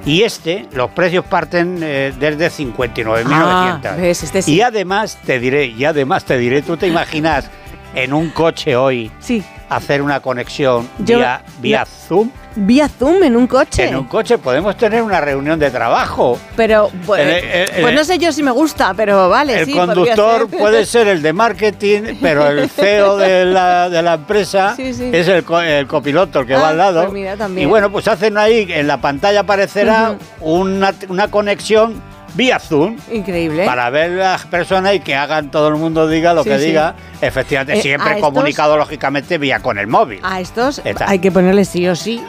Y 0.05 0.21
este, 0.21 0.69
los 0.71 0.89
precios 0.91 1.25
parten 1.25 1.79
eh, 1.83 2.13
desde 2.17 2.49
59.900. 2.49 3.25
Ah, 3.33 3.97
este 3.99 4.41
sí. 4.41 4.55
Y 4.55 4.61
además 4.61 5.19
te 5.25 5.37
diré, 5.37 5.65
y 5.65 5.83
además 5.83 6.23
te 6.23 6.37
diré, 6.37 6.61
¿tú 6.61 6.77
te 6.77 6.87
imaginas 6.87 7.51
en 7.95 8.13
un 8.13 8.29
coche 8.29 8.75
hoy 8.75 9.11
Sí. 9.19 9.43
hacer 9.69 10.01
una 10.01 10.19
conexión 10.19 10.87
Yo- 10.99 11.17
vía, 11.17 11.41
vía 11.61 11.85
Zoom? 11.85 12.29
Vía 12.55 12.89
Zoom 12.89 13.23
en 13.23 13.35
un 13.37 13.45
coche. 13.47 13.87
En 13.87 13.95
un 13.95 14.05
coche 14.05 14.37
podemos 14.39 14.75
tener 14.75 15.01
una 15.03 15.21
reunión 15.21 15.59
de 15.59 15.69
trabajo. 15.69 16.37
Pero, 16.55 16.89
pues, 17.05 17.21
El- 17.21 17.29
el- 17.29 17.69
el- 17.75 17.81
pues 17.81 17.93
no 17.95 18.03
sé 18.03 18.17
yo 18.17 18.31
si 18.33 18.41
me 18.43 18.51
gusta, 18.51 18.93
pero 18.95 19.29
vale, 19.29 19.59
el 19.59 19.65
sí. 19.65 19.73
conductor 19.73 20.49
ser. 20.49 20.59
puede 20.59 20.85
ser 20.85 21.07
el 21.07 21.21
de 21.21 21.31
marketing, 21.31 22.15
pero 22.21 22.47
el 22.47 22.67
CEO 22.69 23.17
de 23.17 23.45
la, 23.45 23.89
de 23.89 24.01
la 24.01 24.15
empresa 24.15 24.73
Sí, 24.75 24.89
es 25.13 25.27
el, 25.27 25.43
co- 25.43 25.61
el 25.61 25.85
copiloto, 25.87 26.39
el 26.41 26.47
que 26.47 26.55
Ah, 26.55 26.59
va 26.61 26.69
al 26.69 26.77
lado. 26.77 27.01
pues 27.03 27.13
mira, 27.13 27.35
y 27.55 27.65
bueno, 27.65 27.91
pues 27.91 28.07
hacen 28.07 28.37
ahí, 28.37 28.65
en 28.69 28.87
la 28.87 28.99
pantalla 28.99 29.41
aparecerá 29.41 30.15
una, 30.41 30.93
una 31.07 31.29
conexión 31.29 32.01
vía 32.39 32.57
Zoom. 32.57 32.95
Increíble. 33.11 33.65
Para 33.65 33.89
ver 33.89 34.11
las 34.11 34.45
personas 34.45 34.95
y 34.95 35.01
que 35.01 35.13
hagan 35.13 35.51
todo 35.51 35.67
el 35.67 35.75
mundo 35.75 36.07
diga 36.07 36.33
lo 36.33 36.43
Sí, 36.43 36.49
que 36.49 36.59
sí. 36.59 36.65
diga, 36.67 36.95
efectivamente, 37.19 37.77
Eh, 37.77 37.81
siempre 37.81 38.11
estos- 38.11 38.23
comunicado 38.29 38.77
lógicamente 38.77 39.37
vía 39.37 39.59
con 39.59 39.77
el 39.77 39.87
móvil. 39.87 40.21
A 40.23 40.39
estos 40.39 40.81
hay 41.05 41.19
que 41.19 41.31
ponerle 41.31 41.65
sí 41.65 41.85
o 41.89 41.95
sí 41.97 42.23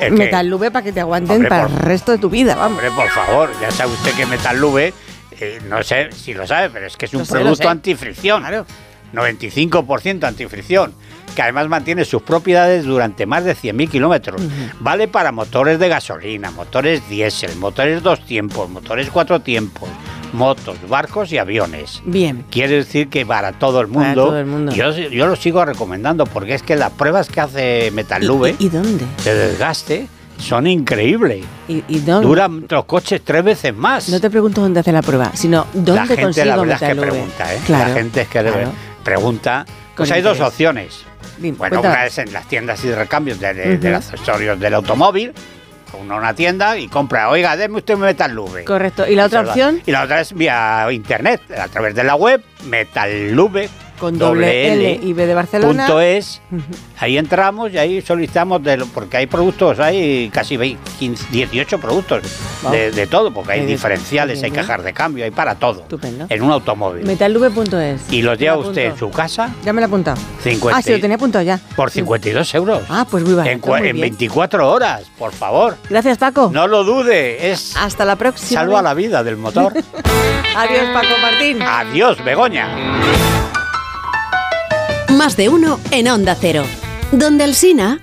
¿El 0.00 0.14
qué? 0.14 0.24
metal 0.26 0.46
Lube 0.48 0.70
para 0.70 0.84
que 0.84 0.92
te 0.92 1.00
aguanten 1.00 1.32
Hombre, 1.36 1.48
para 1.48 1.66
por- 1.66 1.72
el 1.72 1.78
resto 1.80 2.12
de 2.12 2.18
tu 2.18 2.30
vida, 2.30 2.54
vamos. 2.54 2.78
Hombre, 2.78 2.90
por 2.92 3.08
favor, 3.10 3.50
ya 3.60 3.70
sabe 3.72 3.92
usted 3.92 4.12
que 4.12 4.26
Metal 4.26 4.56
Lube, 4.60 4.94
eh, 5.40 5.58
no 5.68 5.82
sé 5.82 6.12
si 6.12 6.34
lo 6.34 6.46
sabe, 6.46 6.70
pero 6.70 6.86
es 6.86 6.96
que 6.96 7.06
es 7.06 7.12
un 7.14 7.18
Lo 7.20 7.24
sé, 7.24 7.32
producto 7.32 7.62
sé. 7.64 7.68
antifricción. 7.68 8.44
95% 9.12 10.24
antifricción, 10.26 10.94
que 11.34 11.42
además 11.42 11.68
mantiene 11.68 12.04
sus 12.04 12.22
propiedades 12.22 12.84
durante 12.84 13.26
más 13.26 13.44
de 13.44 13.54
100.000 13.54 13.90
kilómetros. 13.90 14.40
Vale 14.80 15.08
para 15.08 15.32
motores 15.32 15.78
de 15.78 15.88
gasolina, 15.88 16.50
motores 16.50 17.08
diésel, 17.08 17.56
motores 17.56 18.02
dos 18.02 18.24
tiempos, 18.26 18.68
motores 18.68 19.10
cuatro 19.10 19.40
tiempos, 19.40 19.88
motos, 20.32 20.76
barcos 20.88 21.32
y 21.32 21.38
aviones. 21.38 22.02
Bien. 22.04 22.44
Quiere 22.50 22.76
decir 22.76 23.08
que 23.08 23.24
para 23.24 23.52
todo 23.52 23.80
el 23.80 23.88
Para 23.88 24.06
mundo, 24.06 24.26
todo 24.26 24.38
el 24.38 24.46
mundo. 24.46 24.72
Yo, 24.72 24.90
yo 24.92 25.26
lo 25.26 25.36
sigo 25.36 25.64
recomendando 25.64 26.26
porque 26.26 26.54
es 26.54 26.62
que 26.62 26.76
las 26.76 26.92
pruebas 26.92 27.28
que 27.28 27.40
hace 27.40 27.90
Metalube 27.92 28.56
¿Y, 28.58 28.66
y 28.66 28.68
dónde? 28.68 29.04
de 29.24 29.34
desgaste 29.34 30.08
son 30.38 30.66
increíbles. 30.66 31.44
¿Y, 31.66 31.82
y 31.88 31.98
dónde? 32.00 32.26
Duran 32.26 32.66
los 32.68 32.84
coches 32.84 33.20
tres 33.24 33.44
veces 33.44 33.74
más. 33.74 34.08
No 34.08 34.20
te 34.20 34.30
pregunto 34.30 34.60
dónde 34.60 34.80
hace 34.80 34.92
la 34.92 35.02
prueba, 35.02 35.32
sino 35.34 35.66
dónde 35.74 35.94
la 35.94 36.06
gente 36.06 36.22
consigo 36.22 36.46
la 36.46 36.56
verdad 36.56 36.82
es 36.82 36.88
que 36.88 37.00
pregunta, 37.00 37.54
¿eh? 37.54 37.60
Claro. 37.66 37.88
La 37.88 37.94
gente 37.94 38.20
es 38.22 38.28
que 38.28 38.40
claro. 38.40 38.72
pregunta. 39.02 39.66
Pues 39.96 40.12
hay 40.12 40.22
dos 40.22 40.38
interés. 40.38 41.04
Bueno, 41.56 41.80
una 41.80 42.06
es 42.06 42.18
en 42.18 42.32
las 42.32 42.46
tiendas 42.46 42.84
y 42.84 42.88
de 42.88 42.96
recambios 42.96 43.38
de, 43.40 43.54
de- 43.54 43.78
de 43.78 43.88
Ujú. 43.88 43.96
accesorios 43.96 44.58
del 44.60 44.74
automóvil. 44.74 45.32
Uno 45.98 46.14
a 46.14 46.18
una 46.18 46.34
tienda 46.34 46.76
y 46.76 46.86
compra, 46.88 47.30
oiga, 47.30 47.56
deme 47.56 47.78
usted 47.78 47.94
un 47.94 48.00
Metal 48.00 48.30
Lube. 48.30 48.64
Correcto. 48.64 49.06
¿Y 49.08 49.14
la 49.14 49.24
otra 49.24 49.40
opción? 49.40 49.80
Y 49.86 49.90
la 49.90 50.02
otra 50.02 50.20
es 50.20 50.34
vía 50.34 50.86
internet, 50.90 51.40
a 51.58 51.66
través 51.68 51.94
de 51.94 52.04
la 52.04 52.14
web, 52.14 52.42
Metal 52.66 53.32
Lube. 53.32 53.70
Con 53.98 54.18
doble 54.18 54.72
L 54.72 55.00
y 55.02 55.12
B 55.12 55.26
de 55.26 55.34
Barcelona. 55.34 55.86
Punto 55.86 56.00
es. 56.00 56.40
Ahí 56.98 57.18
entramos 57.18 57.72
y 57.72 57.78
ahí 57.78 58.00
solicitamos, 58.00 58.62
de 58.62 58.78
porque 58.94 59.16
hay 59.18 59.26
productos, 59.26 59.78
hay 59.80 60.30
casi 60.32 60.56
20, 60.56 60.90
15, 60.98 61.26
18 61.30 61.78
productos 61.78 62.22
Wow. 62.62 62.72
de, 62.72 62.90
de 62.90 63.06
todo, 63.06 63.32
porque 63.32 63.52
hay 63.52 63.64
diferenciales, 63.66 64.38
hay 64.42 64.46
estupendo. 64.48 64.66
cajas 64.68 64.84
de 64.84 64.92
cambio, 64.92 65.24
hay 65.24 65.30
para 65.30 65.54
todo. 65.54 65.82
Estupendo. 65.82 66.26
En 66.28 66.42
un 66.42 66.50
automóvil. 66.50 67.04
Metalube.es. 67.06 68.12
y 68.12 68.22
los 68.22 68.36
lleva 68.38 68.56
usted 68.56 68.86
en 68.86 68.98
su 68.98 69.10
casa 69.10 69.50
Ya 69.64 69.72
me 69.72 69.80
lo 69.80 69.86
he 69.86 69.88
apuntado. 69.88 70.16
50 70.42 70.76
Ah, 70.76 70.82
sí, 70.82 70.90
lo 70.92 71.00
tenía 71.00 71.16
apuntado 71.16 71.44
ya. 71.44 71.60
por 71.76 71.90
52 71.90 72.54
euros. 72.54 72.82
Ah, 72.88 73.06
pues 73.08 73.22
muy 73.24 73.34
barato, 73.34 73.76
En, 73.76 73.84
en 73.86 73.92
bien. 73.94 74.00
24 74.00 74.68
horas, 74.72 75.02
por 75.18 75.32
favor. 75.32 75.76
Gracias, 75.88 76.18
Paco. 76.18 76.50
No 76.52 76.66
lo 76.66 76.82
dude, 76.84 77.50
es 77.50 77.76
Hasta 77.76 78.04
la 78.04 78.16
próxima. 78.16 78.60
salva 78.60 78.82
la 78.82 78.94
vida 78.94 79.22
del 79.22 79.36
motor. 79.36 79.72
Adiós, 80.56 80.86
Paco 80.92 81.14
Martín. 81.22 81.62
Adiós, 81.62 82.22
Begoña. 82.24 83.57
Más 85.18 85.36
de 85.36 85.48
uno 85.48 85.80
en 85.90 86.06
Onda 86.06 86.36
Cero. 86.40 86.62
Donde 87.10 87.42
el 87.42 87.56
Sina... 87.56 88.00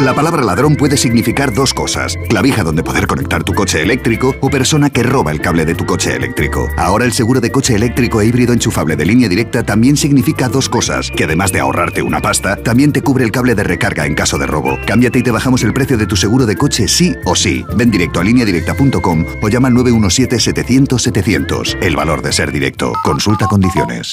La 0.00 0.12
palabra 0.12 0.42
ladrón 0.42 0.76
puede 0.76 0.98
significar 0.98 1.54
dos 1.54 1.72
cosas. 1.72 2.14
Clavija 2.28 2.62
donde 2.62 2.82
poder 2.82 3.06
conectar 3.06 3.42
tu 3.42 3.54
coche 3.54 3.80
eléctrico 3.80 4.34
o 4.42 4.50
persona 4.50 4.90
que 4.90 5.02
roba 5.02 5.30
el 5.30 5.40
cable 5.40 5.64
de 5.64 5.74
tu 5.74 5.86
coche 5.86 6.14
eléctrico. 6.14 6.68
Ahora 6.76 7.06
el 7.06 7.12
seguro 7.12 7.40
de 7.40 7.50
coche 7.50 7.74
eléctrico 7.74 8.20
e 8.20 8.26
híbrido 8.26 8.52
enchufable 8.52 8.96
de 8.96 9.06
línea 9.06 9.30
directa 9.30 9.62
también 9.62 9.96
significa 9.96 10.50
dos 10.50 10.68
cosas. 10.68 11.10
Que 11.16 11.24
además 11.24 11.52
de 11.52 11.60
ahorrarte 11.60 12.02
una 12.02 12.20
pasta, 12.20 12.56
también 12.56 12.92
te 12.92 13.00
cubre 13.00 13.24
el 13.24 13.32
cable 13.32 13.54
de 13.54 13.64
recarga 13.64 14.04
en 14.04 14.14
caso 14.14 14.36
de 14.36 14.46
robo. 14.46 14.78
Cámbiate 14.86 15.20
y 15.20 15.22
te 15.22 15.30
bajamos 15.30 15.62
el 15.62 15.72
precio 15.72 15.96
de 15.96 16.06
tu 16.06 16.16
seguro 16.16 16.44
de 16.44 16.56
coche 16.56 16.86
sí 16.86 17.14
o 17.24 17.34
sí. 17.34 17.64
Ven 17.76 17.90
directo 17.90 18.20
a 18.20 18.24
lineadirecta.com 18.24 19.24
o 19.40 19.48
llama 19.48 19.68
al 19.68 19.74
917-700-700. 19.74 21.78
El 21.80 21.96
valor 21.96 22.20
de 22.20 22.34
ser 22.34 22.52
directo. 22.52 22.92
Consulta 23.04 23.46
condiciones. 23.46 24.12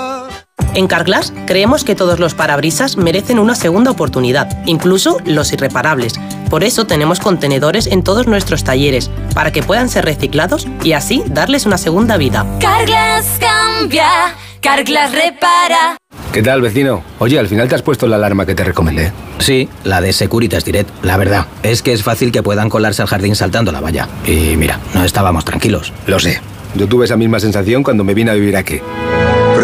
En 0.73 0.87
Carglass 0.87 1.33
creemos 1.47 1.83
que 1.83 1.95
todos 1.95 2.19
los 2.19 2.33
parabrisas 2.33 2.95
merecen 2.95 3.39
una 3.39 3.55
segunda 3.55 3.91
oportunidad, 3.91 4.49
incluso 4.65 5.17
los 5.25 5.51
irreparables. 5.51 6.13
Por 6.49 6.63
eso 6.63 6.85
tenemos 6.85 7.19
contenedores 7.19 7.87
en 7.87 8.03
todos 8.03 8.27
nuestros 8.27 8.63
talleres, 8.63 9.09
para 9.33 9.51
que 9.51 9.63
puedan 9.63 9.89
ser 9.89 10.05
reciclados 10.05 10.67
y 10.83 10.93
así 10.93 11.23
darles 11.27 11.65
una 11.65 11.77
segunda 11.77 12.15
vida. 12.15 12.45
Carglass 12.61 13.37
cambia, 13.39 14.07
Carglass 14.61 15.11
repara. 15.11 15.97
¿Qué 16.31 16.41
tal, 16.41 16.61
vecino? 16.61 17.03
Oye, 17.19 17.37
al 17.37 17.49
final 17.49 17.67
te 17.67 17.75
has 17.75 17.81
puesto 17.81 18.07
la 18.07 18.15
alarma 18.15 18.45
que 18.45 18.55
te 18.55 18.63
recomendé. 18.63 19.11
Sí, 19.39 19.67
la 19.83 19.99
de 19.99 20.13
Securitas 20.13 20.63
Direct. 20.63 20.89
La 21.03 21.17
verdad, 21.17 21.47
es 21.63 21.81
que 21.81 21.91
es 21.91 22.03
fácil 22.03 22.31
que 22.31 22.43
puedan 22.43 22.69
colarse 22.69 23.01
al 23.01 23.09
jardín 23.09 23.35
saltando 23.35 23.73
la 23.73 23.81
valla. 23.81 24.07
Y 24.25 24.55
mira, 24.55 24.79
no 24.93 25.03
estábamos 25.03 25.43
tranquilos. 25.43 25.91
Lo 26.07 26.19
sé. 26.19 26.39
Yo 26.75 26.87
tuve 26.87 27.03
esa 27.03 27.17
misma 27.17 27.41
sensación 27.41 27.83
cuando 27.83 28.05
me 28.05 28.13
vine 28.13 28.31
a 28.31 28.35
vivir 28.35 28.55
aquí. 28.55 28.79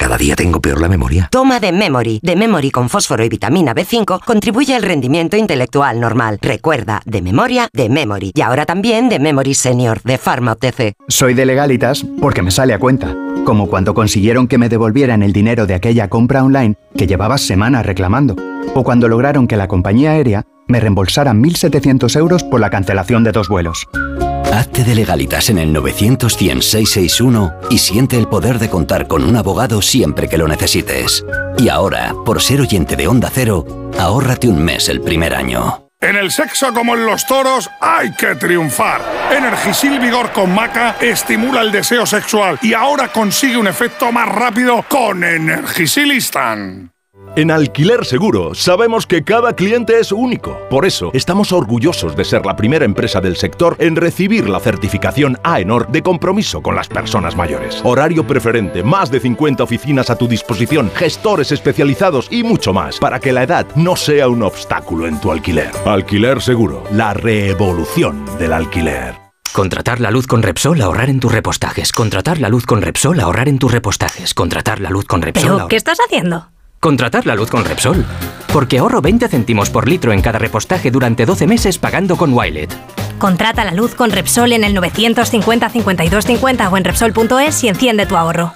Cada 0.00 0.16
día 0.16 0.34
tengo 0.34 0.62
peor 0.62 0.80
la 0.80 0.88
memoria. 0.88 1.28
Toma 1.30 1.60
de 1.60 1.72
Memory. 1.72 2.20
De 2.22 2.34
Memory 2.34 2.70
con 2.70 2.88
fósforo 2.88 3.22
y 3.22 3.28
vitamina 3.28 3.74
B5 3.74 4.24
contribuye 4.24 4.74
al 4.74 4.82
rendimiento 4.82 5.36
intelectual 5.36 6.00
normal. 6.00 6.38
Recuerda, 6.40 7.02
de 7.04 7.20
memoria, 7.20 7.68
de 7.74 7.90
Memory. 7.90 8.32
Y 8.34 8.40
ahora 8.40 8.64
también 8.64 9.10
de 9.10 9.18
Memory 9.18 9.52
Senior, 9.52 10.00
de 10.02 10.16
Pharma 10.16 10.52
OTC. 10.52 10.94
Soy 11.08 11.34
de 11.34 11.44
legalitas 11.44 12.06
porque 12.18 12.40
me 12.40 12.50
sale 12.50 12.72
a 12.72 12.78
cuenta. 12.78 13.14
Como 13.44 13.68
cuando 13.68 13.92
consiguieron 13.92 14.48
que 14.48 14.56
me 14.56 14.70
devolvieran 14.70 15.22
el 15.22 15.34
dinero 15.34 15.66
de 15.66 15.74
aquella 15.74 16.08
compra 16.08 16.44
online 16.44 16.76
que 16.96 17.06
llevaba 17.06 17.36
semanas 17.36 17.84
reclamando. 17.84 18.36
O 18.74 18.82
cuando 18.82 19.06
lograron 19.06 19.46
que 19.46 19.58
la 19.58 19.68
compañía 19.68 20.12
aérea 20.12 20.46
me 20.66 20.80
reembolsara 20.80 21.34
1.700 21.34 22.16
euros 22.16 22.42
por 22.42 22.60
la 22.60 22.70
cancelación 22.70 23.22
de 23.22 23.32
dos 23.32 23.50
vuelos. 23.50 23.86
Hazte 24.60 24.84
de 24.84 24.94
legalitas 24.94 25.48
en 25.48 25.56
el 25.56 25.72
900 25.72 26.34
661 26.34 27.60
y 27.70 27.78
siente 27.78 28.18
el 28.18 28.28
poder 28.28 28.58
de 28.58 28.68
contar 28.68 29.06
con 29.06 29.24
un 29.24 29.34
abogado 29.36 29.80
siempre 29.80 30.28
que 30.28 30.36
lo 30.36 30.46
necesites. 30.46 31.24
Y 31.56 31.70
ahora, 31.70 32.12
por 32.26 32.42
ser 32.42 32.60
oyente 32.60 32.94
de 32.94 33.08
Onda 33.08 33.30
Cero, 33.32 33.64
ahórrate 33.98 34.48
un 34.48 34.62
mes 34.62 34.90
el 34.90 35.00
primer 35.00 35.34
año. 35.34 35.86
En 36.02 36.14
el 36.14 36.30
sexo 36.30 36.74
como 36.74 36.94
en 36.94 37.06
los 37.06 37.26
toros 37.26 37.70
hay 37.80 38.12
que 38.12 38.34
triunfar. 38.34 39.00
Energisil 39.34 39.98
Vigor 39.98 40.30
con 40.32 40.54
Maca 40.54 40.96
estimula 41.00 41.62
el 41.62 41.72
deseo 41.72 42.04
sexual 42.04 42.58
y 42.60 42.74
ahora 42.74 43.08
consigue 43.08 43.56
un 43.56 43.66
efecto 43.66 44.12
más 44.12 44.28
rápido 44.28 44.84
con 44.90 45.24
Energisil 45.24 46.12
Instant. 46.12 46.90
En 47.36 47.52
Alquiler 47.52 48.04
Seguro 48.04 48.56
sabemos 48.56 49.06
que 49.06 49.22
cada 49.22 49.54
cliente 49.54 50.00
es 50.00 50.10
único. 50.10 50.58
Por 50.68 50.84
eso 50.84 51.12
estamos 51.14 51.52
orgullosos 51.52 52.16
de 52.16 52.24
ser 52.24 52.44
la 52.44 52.56
primera 52.56 52.84
empresa 52.84 53.20
del 53.20 53.36
sector 53.36 53.76
en 53.78 53.94
recibir 53.94 54.48
la 54.48 54.58
certificación 54.58 55.38
AENOR 55.44 55.86
de 55.92 56.02
compromiso 56.02 56.60
con 56.60 56.74
las 56.74 56.88
personas 56.88 57.36
mayores. 57.36 57.82
Horario 57.84 58.26
preferente, 58.26 58.82
más 58.82 59.12
de 59.12 59.20
50 59.20 59.62
oficinas 59.62 60.10
a 60.10 60.16
tu 60.16 60.26
disposición, 60.26 60.90
gestores 60.96 61.52
especializados 61.52 62.26
y 62.32 62.42
mucho 62.42 62.72
más 62.72 62.98
para 62.98 63.20
que 63.20 63.32
la 63.32 63.44
edad 63.44 63.64
no 63.76 63.94
sea 63.94 64.26
un 64.26 64.42
obstáculo 64.42 65.06
en 65.06 65.20
tu 65.20 65.30
alquiler. 65.30 65.70
Alquiler 65.86 66.42
Seguro, 66.42 66.82
la 66.90 67.14
revolución 67.14 68.24
del 68.40 68.54
alquiler. 68.54 69.14
Contratar 69.52 70.00
la 70.00 70.10
luz 70.10 70.26
con 70.26 70.42
Repsol, 70.42 70.80
ahorrar 70.80 71.10
en 71.10 71.20
tus 71.20 71.30
repostajes. 71.30 71.92
Contratar 71.92 72.38
la 72.38 72.48
luz 72.48 72.66
con 72.66 72.82
Repsol, 72.82 73.20
ahorrar 73.20 73.48
en 73.48 73.60
tus 73.60 73.70
repostajes. 73.70 74.34
Contratar 74.34 74.80
la 74.80 74.90
luz 74.90 75.04
con 75.04 75.22
Repsol. 75.22 75.52
¿Pero 75.54 75.68
qué 75.68 75.76
estás 75.76 75.98
haciendo? 76.04 76.48
Contratar 76.80 77.26
la 77.26 77.34
luz 77.34 77.50
con 77.50 77.62
Repsol. 77.62 78.06
Porque 78.54 78.78
ahorro 78.78 79.02
20 79.02 79.28
céntimos 79.28 79.68
por 79.68 79.86
litro 79.86 80.14
en 80.14 80.22
cada 80.22 80.38
repostaje 80.38 80.90
durante 80.90 81.26
12 81.26 81.46
meses 81.46 81.76
pagando 81.76 82.16
con 82.16 82.32
Wilet. 82.32 82.74
Contrata 83.18 83.66
la 83.66 83.72
luz 83.72 83.94
con 83.94 84.10
Repsol 84.10 84.54
en 84.54 84.64
el 84.64 84.72
950 84.72 85.68
52 85.68 86.24
50 86.24 86.68
o 86.70 86.76
en 86.78 86.84
Repsol.es 86.84 87.64
y 87.64 87.68
enciende 87.68 88.06
tu 88.06 88.16
ahorro. 88.16 88.54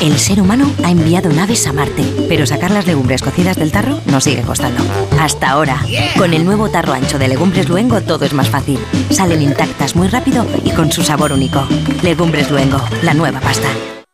El 0.00 0.18
ser 0.18 0.40
humano 0.40 0.68
ha 0.84 0.90
enviado 0.90 1.30
naves 1.30 1.64
a 1.68 1.72
Marte, 1.72 2.04
pero 2.28 2.44
sacar 2.44 2.72
las 2.72 2.88
legumbres 2.88 3.22
cocidas 3.22 3.56
del 3.56 3.70
tarro 3.70 4.00
nos 4.06 4.24
sigue 4.24 4.42
costando. 4.42 4.82
Hasta 5.20 5.50
ahora. 5.50 5.80
Con 6.18 6.34
el 6.34 6.44
nuevo 6.44 6.70
tarro 6.70 6.92
ancho 6.92 7.20
de 7.20 7.28
Legumbres 7.28 7.68
Luengo 7.68 8.00
todo 8.00 8.24
es 8.24 8.34
más 8.34 8.50
fácil. 8.50 8.80
Salen 9.10 9.42
intactas 9.42 9.94
muy 9.94 10.08
rápido 10.08 10.44
y 10.64 10.72
con 10.72 10.90
su 10.90 11.04
sabor 11.04 11.32
único. 11.32 11.66
Legumbres 12.02 12.50
Luengo, 12.50 12.82
la 13.02 13.14
nueva 13.14 13.40
pasta. 13.40 13.68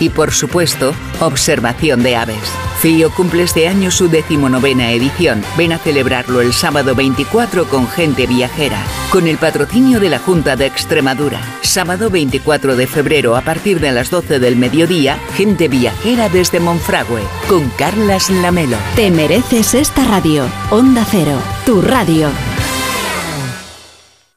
y, 0.00 0.10
por 0.10 0.32
supuesto, 0.32 0.94
observación 1.20 2.02
de 2.02 2.16
aves. 2.16 2.52
FIO 2.80 3.10
cumple 3.10 3.42
este 3.42 3.68
año 3.68 3.90
su 3.90 4.08
decimonovena 4.08 4.92
edición. 4.92 5.42
Ven 5.56 5.72
a 5.72 5.78
celebrarlo 5.78 6.40
el 6.40 6.52
sábado 6.52 6.94
24 6.94 7.68
con 7.68 7.88
gente 7.88 8.26
viajera, 8.26 8.78
con 9.10 9.26
el 9.26 9.38
patrocinio 9.38 9.98
de 9.98 10.10
la 10.10 10.18
Junta 10.18 10.56
de 10.56 10.66
Extremadura. 10.66 11.40
Sábado 11.62 12.10
24 12.10 12.76
de 12.76 12.86
febrero 12.86 13.36
a 13.36 13.40
partir 13.40 13.80
de 13.80 13.92
las 13.92 14.10
12 14.10 14.38
del 14.38 14.56
mediodía, 14.56 15.18
gente 15.34 15.68
viajera 15.68 16.28
desde 16.28 16.60
Monfragüe, 16.60 17.22
con 17.48 17.68
Carlas 17.70 18.30
Lamelo. 18.30 18.76
Te 18.94 19.10
mereces 19.10 19.74
esta 19.74 20.04
radio. 20.04 20.44
Onda 20.70 21.06
Cero, 21.10 21.38
tu 21.64 21.80
radio. 21.80 22.28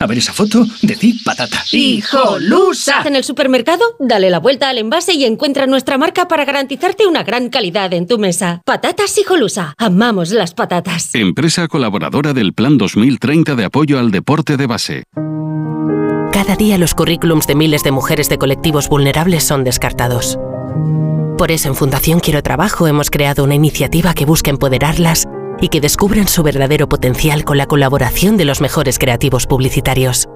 A 0.02 0.08
ver 0.08 0.18
esa 0.18 0.32
foto, 0.32 0.66
decid 0.82 1.18
patata. 1.26 1.62
¡Hijolusa! 1.74 3.02
En 3.04 3.18
el 3.18 3.26
supermercado, 3.26 3.84
dale 4.00 4.30
la 4.30 4.40
vuelta 4.40 4.70
al 4.70 4.78
envase 4.78 5.14
y 5.14 5.26
encuentra 5.26 5.68
nuestra 5.68 5.98
marca 5.98 6.26
para 6.30 6.46
garantizarte 6.46 7.06
una 7.06 7.24
gran 7.24 7.50
calidad 7.50 7.94
en 7.94 8.08
tu 8.08 8.18
mesa. 8.18 8.62
Patatas 8.64 9.18
Hijolusa. 9.18 9.74
Amamos 9.78 10.32
las 10.32 10.54
patatas. 10.54 11.14
Empresa 11.16 11.68
colaboradora 11.68 12.32
del 12.32 12.54
Plan 12.54 12.78
2030 12.78 13.56
de 13.56 13.66
apoyo 13.66 14.00
al 14.00 14.12
deporte 14.12 14.56
de 14.56 14.68
base. 14.68 15.04
Cada 16.32 16.56
día 16.56 16.78
los 16.78 16.94
currículums 16.94 17.46
de 17.46 17.56
miles 17.56 17.84
de 17.84 17.92
mujeres 17.92 18.30
de 18.30 18.38
colectivos 18.38 18.88
vulnerables 18.88 19.44
son 19.44 19.66
descartados. 19.66 20.40
Por 21.38 21.52
eso 21.52 21.68
en 21.68 21.76
Fundación 21.76 22.22
Quiero 22.22 22.42
Trabajo 22.42 22.88
hemos 22.88 23.10
creado 23.10 23.44
una 23.44 23.56
iniciativa 23.56 24.14
que 24.14 24.24
busca 24.24 24.50
empoderarlas 24.50 25.28
y 25.62 25.70
que 25.70 25.82
descubran 25.82 26.28
su 26.28 26.44
verdadero 26.44 26.90
potencial 26.90 27.44
con 27.44 27.58
la 27.58 27.68
colaboración 27.68 28.38
de 28.38 28.46
los 28.46 28.62
mejores 28.62 29.00
creativos 29.00 29.48
publicitarios. 29.48 30.28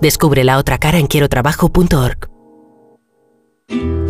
Descubre 0.00 0.44
la 0.44 0.58
otra 0.58 0.78
cara 0.78 0.98
en 0.98 1.06
quierotrabajo.org. 1.06 2.28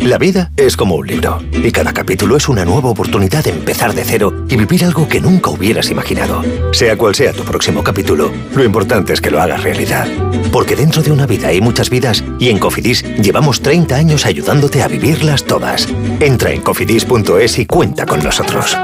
La 0.01 0.17
vida 0.17 0.51
es 0.55 0.77
como 0.77 0.95
un 0.95 1.05
libro 1.05 1.39
y 1.51 1.71
cada 1.71 1.91
capítulo 1.91 2.37
es 2.37 2.47
una 2.47 2.63
nueva 2.63 2.89
oportunidad 2.89 3.43
de 3.43 3.51
empezar 3.51 3.93
de 3.93 4.05
cero 4.05 4.45
y 4.47 4.55
vivir 4.55 4.85
algo 4.85 5.07
que 5.09 5.19
nunca 5.19 5.49
hubieras 5.49 5.91
imaginado. 5.91 6.41
Sea 6.71 6.97
cual 6.97 7.15
sea 7.15 7.33
tu 7.33 7.43
próximo 7.43 7.83
capítulo, 7.83 8.31
lo 8.55 8.63
importante 8.63 9.11
es 9.11 9.19
que 9.19 9.29
lo 9.29 9.41
hagas 9.41 9.61
realidad. 9.61 10.07
Porque 10.53 10.77
dentro 10.77 11.01
de 11.01 11.11
una 11.11 11.27
vida 11.27 11.49
hay 11.49 11.59
muchas 11.59 11.89
vidas 11.89 12.23
y 12.39 12.49
en 12.49 12.59
Cofidis 12.59 13.03
llevamos 13.17 13.61
30 13.61 13.95
años 13.95 14.25
ayudándote 14.25 14.81
a 14.81 14.87
vivirlas 14.87 15.43
todas. 15.43 15.87
Entra 16.21 16.51
en 16.53 16.61
cofidis.es 16.61 17.59
y 17.59 17.65
cuenta 17.65 18.05
con 18.05 18.23
nosotros. 18.23 18.77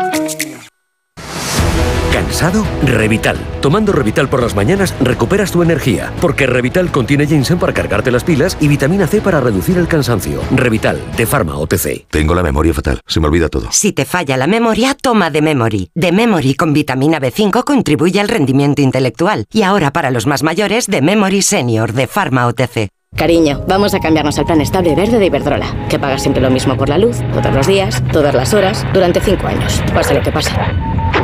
¿Cansado? 2.36 2.66
Revital. 2.84 3.38
Tomando 3.62 3.94
Revital 3.94 4.28
por 4.28 4.44
las 4.44 4.56
mañanas 4.56 4.94
recuperas 5.00 5.54
tu 5.54 5.64
energía, 5.64 6.12
porque 6.20 6.46
Revital 6.46 6.92
contiene 6.92 7.28
ginseng 7.28 7.58
para 7.58 7.72
cargarte 7.72 8.12
las 8.12 8.26
pilas 8.26 8.58
y 8.60 8.68
vitamina 8.68 9.08
C 9.08 9.22
para 9.22 9.40
reducir 9.40 9.78
el 9.78 9.88
cansancio. 9.88 10.42
Revital, 10.52 11.00
de 11.16 11.26
Pharma 11.26 11.56
OTC. 11.58 12.08
Tengo 12.10 12.36
la 12.36 12.44
memoria 12.44 12.74
fatal, 12.74 13.00
se 13.08 13.22
me 13.22 13.28
olvida 13.28 13.48
todo. 13.48 13.70
Si 13.72 13.94
te 13.94 14.04
falla 14.04 14.36
la 14.36 14.48
memoria, 14.48 14.98
toma 15.02 15.30
de 15.30 15.42
Memory. 15.42 15.92
De 15.96 16.12
Memory 16.12 16.56
con 16.56 16.74
vitamina 16.74 17.22
B5 17.22 17.64
contribuye 17.64 18.20
al 18.20 18.28
rendimiento 18.28 18.82
intelectual. 18.82 19.46
Y 19.54 19.62
ahora 19.62 19.94
para 19.94 20.12
los 20.12 20.28
más 20.28 20.44
mayores, 20.44 20.88
de 20.88 21.02
Memory 21.02 21.42
Senior 21.42 21.94
de 21.94 22.08
Pharma 22.08 22.48
OTC. 22.48 22.90
Cariño, 23.16 23.64
vamos 23.66 23.94
a 23.94 24.02
cambiarnos 24.02 24.38
al 24.40 24.46
plan 24.46 24.60
estable 24.60 24.94
verde 24.94 25.20
de 25.20 25.28
Iberdrola, 25.28 25.88
que 25.88 26.00
paga 26.00 26.20
siempre 26.20 26.42
lo 26.42 26.50
mismo 26.50 26.76
por 26.76 26.90
la 26.90 26.98
luz, 26.98 27.16
todos 27.34 27.56
los 27.56 27.66
días, 27.66 28.04
todas 28.12 28.36
las 28.36 28.54
horas, 28.54 28.86
durante 28.94 29.22
cinco 29.22 29.48
años, 29.48 29.82
pase 29.94 30.14
lo 30.14 30.22
que 30.22 30.34
pase. 30.34 30.52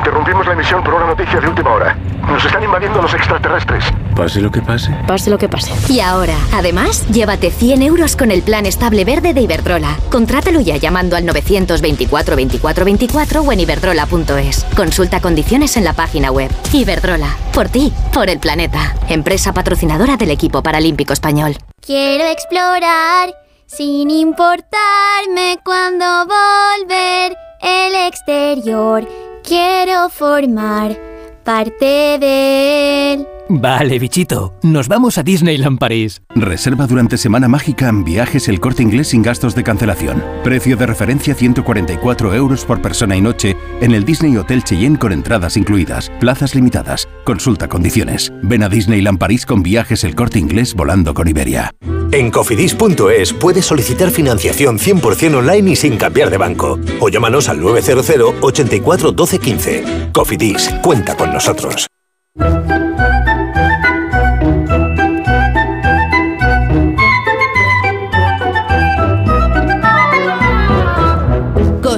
Interrumpimos 0.01 0.47
la 0.47 0.53
emisión 0.53 0.83
por 0.83 0.95
una 0.95 1.05
noticia 1.05 1.39
de 1.39 1.47
última 1.47 1.73
hora. 1.73 1.95
Nos 2.25 2.43
están 2.43 2.63
invadiendo 2.63 2.99
los 2.99 3.13
extraterrestres. 3.13 3.83
Pase 4.15 4.41
lo 4.41 4.49
que 4.49 4.59
pase. 4.59 4.91
Pase 5.05 5.29
lo 5.29 5.37
que 5.37 5.47
pase. 5.47 5.71
Y 5.93 5.99
ahora, 5.99 6.33
además, 6.53 7.07
llévate 7.09 7.51
100 7.51 7.83
euros 7.83 8.15
con 8.15 8.31
el 8.31 8.41
plan 8.41 8.65
estable 8.65 9.05
verde 9.05 9.35
de 9.35 9.41
Iberdrola. 9.41 9.95
Contrátalo 10.11 10.59
ya 10.59 10.77
llamando 10.77 11.15
al 11.15 11.27
924 11.27 12.35
24 12.35 12.83
24 12.83 13.41
o 13.41 13.51
en 13.51 13.59
iberdrola.es. 13.59 14.65
Consulta 14.75 15.19
condiciones 15.19 15.77
en 15.77 15.83
la 15.83 15.93
página 15.93 16.31
web. 16.31 16.49
Iberdrola, 16.73 17.37
por 17.53 17.69
ti, 17.69 17.93
por 18.11 18.27
el 18.27 18.39
planeta. 18.39 18.95
Empresa 19.07 19.53
patrocinadora 19.53 20.17
del 20.17 20.31
equipo 20.31 20.63
paralímpico 20.63 21.13
español. 21.13 21.57
Quiero 21.79 22.25
explorar 22.25 23.35
sin 23.67 24.09
importarme 24.09 25.59
cuando 25.63 26.25
volver 26.25 27.37
el 27.61 28.07
exterior. 28.07 29.07
Quiero 29.43 30.09
formar 30.09 30.97
parte 31.43 32.17
de 32.19 33.13
él. 33.13 33.27
Vale, 33.53 33.99
bichito, 33.99 34.53
nos 34.63 34.87
vamos 34.87 35.17
a 35.17 35.23
Disneyland 35.23 35.77
París. 35.77 36.21
Reserva 36.33 36.87
durante 36.87 37.17
Semana 37.17 37.49
Mágica 37.49 37.89
en 37.89 38.05
viajes 38.05 38.47
el 38.47 38.61
corte 38.61 38.81
inglés 38.81 39.09
sin 39.09 39.21
gastos 39.21 39.55
de 39.55 39.63
cancelación. 39.63 40.23
Precio 40.41 40.77
de 40.77 40.85
referencia 40.85 41.35
144 41.35 42.33
euros 42.33 42.63
por 42.63 42.81
persona 42.81 43.17
y 43.17 43.21
noche 43.21 43.57
en 43.81 43.93
el 43.93 44.05
Disney 44.05 44.37
Hotel 44.37 44.63
Cheyenne 44.63 44.97
con 44.97 45.11
entradas 45.11 45.57
incluidas. 45.57 46.09
Plazas 46.21 46.55
limitadas. 46.55 47.09
Consulta 47.25 47.67
condiciones. 47.67 48.31
Ven 48.41 48.63
a 48.63 48.69
Disneyland 48.69 49.19
París 49.19 49.45
con 49.45 49.63
viajes 49.63 50.05
el 50.05 50.15
corte 50.15 50.39
inglés 50.39 50.73
volando 50.73 51.13
con 51.13 51.27
Iberia. 51.27 51.71
En 52.13 52.31
cofidis.es 52.31 53.33
puedes 53.33 53.65
solicitar 53.65 54.11
financiación 54.11 54.79
100% 54.79 55.35
online 55.35 55.71
y 55.71 55.75
sin 55.75 55.97
cambiar 55.97 56.29
de 56.29 56.37
banco. 56.37 56.79
O 57.01 57.09
llámanos 57.09 57.49
al 57.49 57.59
900 57.59 58.35
84 58.39 59.11
12 59.11 59.39
15. 59.39 59.83
Cofidis, 60.13 60.69
cuenta 60.81 61.17
con 61.17 61.33
nosotros. 61.33 61.87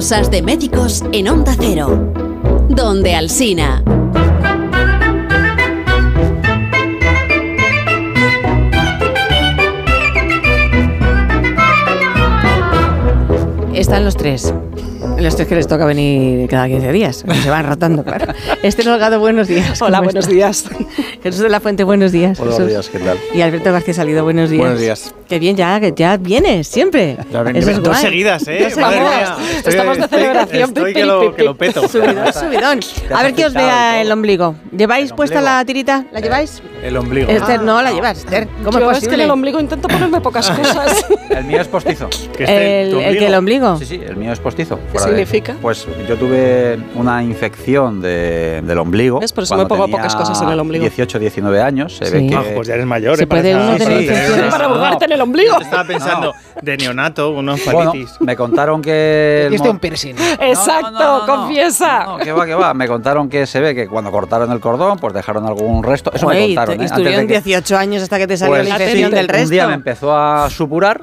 Cosas 0.04 0.30
de 0.30 0.42
médicos 0.42 1.02
en 1.12 1.28
Onda 1.28 1.56
Cero. 1.58 2.12
Donde 2.68 3.14
Alsina. 3.14 3.82
Están 13.72 14.04
los 14.04 14.14
tres. 14.14 14.52
Los 15.18 15.36
tres 15.36 15.48
que 15.48 15.54
les 15.54 15.66
toca 15.66 15.86
venir 15.86 16.48
cada 16.50 16.66
15 16.66 16.92
días. 16.92 17.24
Se 17.42 17.48
van 17.50 17.66
rotando, 17.66 18.04
claro. 18.04 18.32
Esther 18.62 18.88
Holgado, 18.88 19.20
buenos 19.20 19.48
días. 19.48 19.80
Hola, 19.80 19.98
¿Cómo 19.98 20.06
buenos 20.08 20.24
está? 20.24 20.34
días. 20.34 20.64
Jesús 21.22 21.40
de 21.40 21.48
la 21.48 21.60
Fuente, 21.60 21.82
buenos 21.84 22.12
días. 22.12 22.36
Jesús. 22.38 22.52
buenos 22.52 22.68
días, 22.68 22.88
¿qué 22.90 22.98
tal? 22.98 23.18
Y 23.32 23.40
Alberto 23.40 23.72
García 23.72 23.94
Salido, 23.94 24.24
buenos 24.24 24.50
días. 24.50 24.60
Buenos 24.60 24.80
días. 24.80 25.14
Qué 25.28 25.38
bien, 25.38 25.56
ya, 25.56 25.80
que 25.80 25.94
ya 25.96 26.18
vienes, 26.18 26.68
siempre. 26.68 27.16
Ya 27.32 27.42
ven- 27.42 27.56
Eso 27.56 27.70
es 27.70 27.76
dos 27.78 27.88
guay. 27.88 28.02
seguidas, 28.02 28.46
¿eh? 28.48 28.64
Dos 28.68 28.76
Madre 28.76 28.98
seguidas. 28.98 29.38
mía. 29.38 29.48
Estoy- 29.56 29.70
Estamos 29.72 29.96
de 29.96 30.02
estoy- 30.04 30.18
celebración. 30.18 30.68
estoy 30.68 30.84
Pip, 30.84 30.94
que 30.96 31.04
lo- 31.06 31.34
que 31.34 31.42
lo 31.44 31.56
peto. 31.56 31.88
Subidón, 31.88 32.32
subidón. 32.34 32.80
A 33.14 33.22
ver 33.22 33.34
qué 33.34 33.46
os 33.46 33.54
vea 33.54 34.02
el 34.02 34.12
ombligo. 34.12 34.56
¿Lleváis 34.76 35.12
puesta 35.12 35.38
ombligo. 35.38 35.56
la 35.58 35.64
tirita? 35.64 36.04
¿La 36.12 36.20
lleváis? 36.20 36.60
El 36.82 36.96
ombligo. 36.98 37.30
Esther, 37.30 37.62
no, 37.62 37.80
la 37.80 37.92
llevas, 37.92 38.18
Esther. 38.18 38.46
¿Cómo 38.62 38.78
Yo 38.78 38.90
es 38.90 38.98
es 38.98 39.00
que 39.00 39.06
en 39.06 39.10
posible? 39.10 39.24
el 39.24 39.30
ombligo 39.30 39.60
intento 39.60 39.88
ponerme 39.88 40.20
pocas 40.20 40.50
cosas. 40.50 41.06
El 41.30 41.44
mío 41.44 41.60
es 41.62 41.68
postizo. 41.68 42.10
El- 42.38 42.94
el 42.98 43.18
que 43.18 43.26
el 43.26 43.34
ombligo. 43.34 43.78
Sí, 43.78 43.86
sí, 43.86 44.00
el 44.06 44.16
mío 44.16 44.32
es 44.32 44.40
postizo. 44.40 44.78
¿Qué 44.92 44.98
Fuera 44.98 45.03
significa? 45.04 45.56
Pues 45.60 45.86
yo 46.08 46.16
tuve 46.16 46.78
una 46.94 47.22
infección 47.22 48.00
de- 48.00 48.62
del 48.62 48.78
ombligo. 48.78 49.20
¿Ves? 49.20 49.32
Por 49.32 49.44
eso 49.44 49.56
me 49.56 49.66
pongo 49.66 49.88
pocas 49.88 50.14
cosas 50.16 50.40
en 50.42 50.48
el 50.50 50.58
ombligo. 50.60 50.82
18, 50.82 51.18
19 51.18 51.60
años. 51.62 51.96
Se 51.96 52.06
Sí. 52.06 52.12
ve 52.12 52.26
que... 52.28 52.34
Ah, 52.34 52.42
pues 52.54 52.68
ya 52.68 52.74
eres 52.74 52.86
mayor, 52.86 53.16
Se 53.16 53.26
para 53.26 53.40
puede 53.42 53.54
uno 53.54 53.76
tener 53.76 53.86
Sí, 53.86 53.94
sí, 53.94 54.02
infecciones. 54.04 54.44
sí. 54.44 54.50
Para 54.50 54.64
ahogarte 54.66 55.04
en 55.06 55.12
el 55.12 55.20
ombligo. 55.20 55.60
Estaba 55.60 55.84
pensando 55.84 56.32
de 56.62 56.76
neonato, 56.76 57.30
una 57.30 57.54
Bueno, 57.64 57.90
falitis. 57.92 58.20
me 58.20 58.36
contaron 58.36 58.80
que... 58.82 59.46
Hiciste 59.50 59.68
un 59.70 59.78
piercing. 59.78 60.14
Exacto, 60.40 61.22
confiesa. 61.26 62.04
No, 62.06 62.18
que 62.18 62.32
va, 62.32 62.46
que 62.46 62.54
va. 62.54 62.74
Me 62.74 62.86
contaron 62.88 63.28
que 63.28 63.46
se 63.46 63.60
ve 63.60 63.74
que 63.74 63.86
cuando 63.88 64.10
cortaron 64.10 64.50
el 64.52 64.60
cordón, 64.60 64.98
pues 64.98 65.12
dejaron 65.14 65.46
algún 65.46 65.82
resto. 65.82 66.10
Eso 66.14 66.26
me 66.26 66.34
Joder, 66.34 66.50
y 66.50 66.54
contaron, 66.54 66.76
te- 66.78 66.82
¿eh? 66.82 66.86
estuvieron 66.86 67.20
Antes 67.20 67.28
de 67.28 67.34
que- 67.42 67.48
18 67.50 67.76
años 67.76 68.02
hasta 68.02 68.18
que 68.18 68.26
te 68.26 68.36
salió 68.36 68.54
Pues 68.56 68.68
la 68.68 68.76
sí, 68.76 68.82
infección 68.82 69.10
del 69.12 69.28
resto. 69.28 69.44
Un 69.44 69.50
día 69.50 69.66
me 69.68 69.74
empezó 69.74 70.16
a 70.16 70.48
supurar 70.50 71.00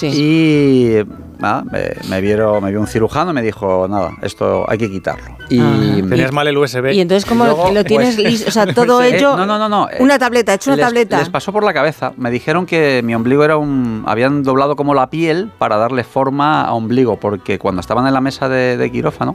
y 0.00 0.96
nada, 1.42 1.64
me, 1.70 1.90
me 2.08 2.20
vieron, 2.20 2.62
me 2.64 2.70
vio 2.70 2.80
un 2.80 2.86
cirujano 2.86 3.32
y 3.32 3.34
me 3.34 3.42
dijo, 3.42 3.86
nada, 3.88 4.12
esto 4.22 4.64
hay 4.68 4.78
que 4.78 4.90
quitarlo. 4.90 5.36
Y 5.50 5.60
Ah. 5.60 6.06
Tenías 6.08 6.32
mal 6.32 6.46
el 6.48 6.56
USB. 6.56 6.92
Y 6.92 7.00
entonces, 7.00 7.28
¿cómo 7.28 7.44
luego, 7.44 7.70
lo 7.70 7.84
tienes 7.84 8.14
pues- 8.14 8.26
listo? 8.26 8.48
O 8.48 8.52
sea, 8.52 8.66
todo 8.74 9.02
Eh, 9.02 9.16
ello. 9.16 9.36
no, 9.36 9.44
no, 9.46 9.58
no, 9.58 9.68
no. 9.68 9.88
Una 10.00 10.18
tableta, 10.18 10.54
hecho 10.54 10.70
una 10.70 10.76
les, 10.76 10.86
tableta. 10.86 11.18
Les 11.18 11.28
pasó 11.28 11.52
por 11.52 11.64
la 11.64 11.72
cabeza. 11.74 12.12
Me 12.16 12.30
dijeron 12.30 12.64
que 12.66 13.02
mi 13.04 13.14
ombligo 13.14 13.44
era 13.44 13.56
un. 13.56 14.04
Habían 14.06 14.42
doblado 14.42 14.76
como 14.76 14.94
la 14.94 15.10
piel 15.10 15.50
para 15.58 15.76
darle 15.76 16.04
forma 16.04 16.62
a 16.62 16.72
ombligo, 16.72 17.18
porque 17.18 17.58
cuando 17.58 17.80
estaban 17.80 18.06
en 18.06 18.14
la 18.14 18.20
mesa 18.20 18.48
de, 18.48 18.76
de 18.76 18.90
quirófano, 18.92 19.34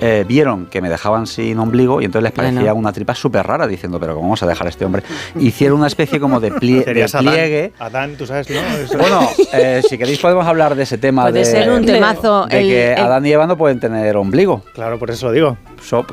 eh, 0.00 0.24
vieron 0.28 0.66
que 0.66 0.80
me 0.80 0.88
dejaban 0.88 1.26
sin 1.26 1.58
ombligo 1.58 2.00
y 2.00 2.04
entonces 2.04 2.24
les 2.24 2.32
parecía 2.32 2.60
Bueno. 2.60 2.74
una 2.76 2.92
tripa 2.92 3.14
súper 3.14 3.46
rara, 3.46 3.66
diciendo, 3.66 3.98
pero 4.00 4.14
¿cómo 4.14 4.26
vamos 4.28 4.42
a 4.42 4.46
dejar 4.46 4.66
a 4.66 4.70
este 4.70 4.84
hombre? 4.84 5.02
Hicieron 5.38 5.78
una 5.78 5.86
especie 5.88 6.20
como 6.20 6.40
de, 6.40 6.52
plie- 6.52 6.78
de 6.78 6.84
Serías 6.84 7.14
Adán. 7.14 7.32
pliegue. 7.34 7.72
Adán, 7.78 8.14
tú 8.16 8.26
sabes, 8.26 8.48
¿no? 8.50 8.60
Eso- 8.60 8.98
Bueno, 8.98 9.20
eh, 9.52 9.82
si 9.88 9.96
queréis 9.98 10.18
podemos 10.18 10.46
hablar 10.46 10.74
de 10.74 10.82
ese 10.82 10.98
tema 10.98 11.29
Puede 11.30 11.44
de, 11.44 11.50
ser 11.50 11.70
un 11.70 11.84
temazo, 11.86 12.46
de 12.46 12.60
el- 12.60 12.68
que 12.68 12.92
el- 12.92 12.98
Adán 12.98 13.24
y 13.26 13.32
Eva 13.32 13.46
no 13.46 13.56
pueden 13.56 13.80
tener 13.80 14.16
ombligo. 14.16 14.62
Claro, 14.74 14.98
por 14.98 15.10
eso 15.10 15.26
lo 15.26 15.32
digo. 15.32 15.56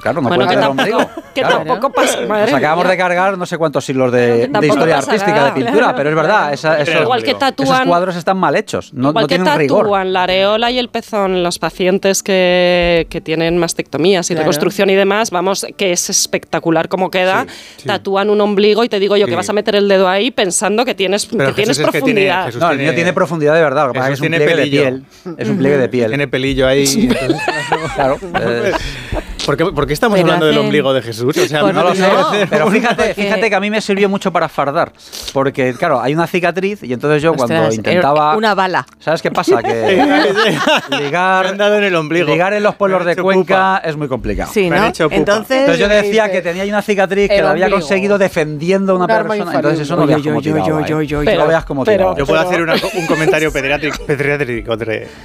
Claro, 0.01 0.21
no 0.21 0.27
Bueno, 0.29 0.47
que 0.47 0.55
tener 0.55 0.69
ombligo. 0.69 0.99
que 1.35 1.41
Claro. 1.41 1.57
tampoco 1.57 1.91
pasa. 1.91 2.21
Nos 2.21 2.53
acabamos 2.53 2.85
mía. 2.85 2.91
de 2.91 2.97
cargar 2.97 3.37
no 3.37 3.45
sé 3.45 3.57
cuántos 3.57 3.85
siglos 3.85 4.11
de, 4.11 4.49
historia 4.63 4.97
artística 4.97 5.31
nada. 5.33 5.45
de 5.47 5.51
pintura, 5.53 5.77
Claro, 5.79 5.95
pero 5.97 6.09
es 6.09 6.15
verdad, 6.15 6.53
esa- 6.53 6.79
esos, 6.79 7.01
Igual 7.01 7.23
que 7.23 7.29
esos 7.31 7.39
tatúan- 7.39 7.87
cuadros 7.87 8.15
están 8.15 8.37
mal 8.37 8.55
hechos, 8.55 8.93
no, 8.93 9.09
Igual 9.09 9.23
no 9.23 9.27
que 9.27 9.37
rigor. 9.57 9.83
tatúan 9.83 10.13
la 10.13 10.23
areola 10.23 10.71
y 10.71 10.79
el 10.79 10.89
pezón 10.89 11.43
los 11.43 11.59
pacientes 11.59 12.23
que, 12.23 13.07
que 13.09 13.21
tienen 13.21 13.57
mastectomías 13.57 14.29
y 14.29 14.33
Claro. 14.33 14.43
reconstrucción 14.43 14.89
y 14.89 14.95
demás, 14.95 15.31
vamos, 15.31 15.65
que 15.77 15.91
es 15.91 16.09
espectacular 16.09 16.87
como 16.87 17.11
queda. 17.11 17.45
Tatúan 17.85 18.29
un 18.29 18.41
ombligo 18.41 18.83
y 18.83 18.89
te 18.89 18.99
digo 18.99 19.17
yo 19.17 19.25
Sí. 19.25 19.29
que 19.31 19.35
vas 19.35 19.49
a 19.49 19.53
meter 19.53 19.75
el 19.75 19.87
dedo 19.87 20.07
ahí 20.09 20.31
pensando 20.31 20.85
que 20.85 20.95
tienes, 20.95 21.25
que 21.25 21.35
tienes 21.53 21.77
que 21.77 21.83
tiene- 21.83 21.91
profundidad. 21.91 22.53
No, 22.55 22.71
el 22.71 22.77
mío 22.79 22.95
tiene 22.95 23.13
profundidad 23.13 23.53
de 23.53 23.61
verdad, 23.61 23.87
lo 23.87 23.93
que 23.93 23.99
pasa 23.99 24.11
es 24.13 24.19
que 24.19 24.25
es 24.25 24.31
un 24.31 24.37
tiene 24.37 24.45
pliegue 24.45 24.63
de 24.63 24.69
piel. 24.69 25.05
Es 25.37 25.49
un 25.49 25.57
pliegue 25.57 25.77
de 25.77 25.89
piel. 25.89 26.07
Tiene 26.09 26.27
pelillo 26.27 26.67
ahí. 26.67 26.87
Claro. 27.95 28.17
¿Por 29.47 29.55
qué, 29.55 29.63
por 29.65 29.87
qué 29.87 29.93
estamos 29.93 30.17
Pero 30.17 30.27
hablando 30.27 30.45
del 30.45 30.55
hacen- 30.55 30.65
ombligo 30.65 30.93
de 30.93 31.01
Jesús? 31.01 31.37
O 31.37 31.47
sea, 31.47 31.61
No 31.61 31.83
lo 31.83 31.95
sé, 31.95 32.01
No, 32.01 32.31
pero 32.49 32.67
fíjate, 32.71 32.95
porque- 32.95 33.13
fíjate 33.13 33.49
que 33.49 33.55
a 33.55 33.59
mí 33.61 33.69
me 33.69 33.79
sirvió 33.79 34.09
mucho 34.09 34.31
para 34.33 34.49
fardar. 34.49 34.91
Porque, 35.31 35.73
claro, 35.73 36.01
hay 36.01 36.13
una 36.13 36.27
cicatriz 36.27 36.83
y 36.83 36.91
entonces 36.91 37.23
yo 37.23 37.33
cuando 37.33 37.55
Ostras, 37.55 37.75
intentaba. 37.75 38.27
era 38.31 38.37
Una 38.37 38.53
bala. 38.55 38.85
¿Sabes 38.99 39.21
qué 39.21 39.31
pasa? 39.31 39.63
Que 39.63 39.71
ligar, 40.99 41.45
Me 41.45 41.49
han 41.51 41.57
dado 41.57 41.77
en 41.77 41.85
el 41.85 41.95
ombligo. 41.95 42.27
ligar 42.29 42.51
en 42.53 42.61
los 42.63 42.75
pueblos 42.75 43.05
de 43.05 43.15
Cuenca 43.15 43.81
es 43.85 43.95
muy 43.95 44.09
complicado. 44.09 44.51
Sí, 44.53 44.69
Me 44.69 44.75
han 44.75 44.81
¿no? 44.83 44.87
hecho 44.89 45.05
pupa. 45.05 45.15
Entonces, 45.15 45.59
Entonces 45.61 45.79
yo 45.79 45.87
decía 45.87 46.29
que 46.29 46.41
tenía 46.41 46.63
ahí 46.63 46.69
una 46.69 46.81
cicatriz 46.81 47.29
que 47.29 47.41
la 47.41 47.51
había 47.51 47.69
conseguido 47.69 48.17
defendiendo 48.17 48.93
a 48.93 48.95
una 48.97 49.07
persona. 49.07 49.53
Entonces 49.55 49.79
eso 49.79 49.95
no 49.95 50.05
veas 50.05 50.19
¿eh? 50.25 50.29
oye, 50.31 51.37
No 51.37 51.47
veas 51.47 51.65
tiraba. 51.85 52.15
Yo 52.17 52.25
puedo 52.25 52.41
hacer 52.41 52.61
un 52.61 53.05
comentario 53.07 53.51
pediátrico, 53.51 54.05
pediátrico, 54.05 54.77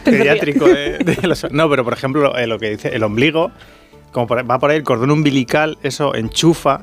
pediátrico 0.04 0.66
No, 1.50 1.68
pero 1.68 1.82
por 1.84 1.92
ejemplo, 1.92 2.36
eh, 2.36 2.46
lo 2.46 2.58
que 2.58 2.70
dice 2.70 2.88
el 2.94 3.02
ombligo, 3.02 3.50
como 4.12 4.26
por- 4.26 4.48
va 4.48 4.58
por 4.58 4.70
ahí 4.70 4.76
el 4.76 4.84
cordón 4.84 5.10
umbilical, 5.10 5.78
eso 5.82 6.14
enchufa 6.14 6.82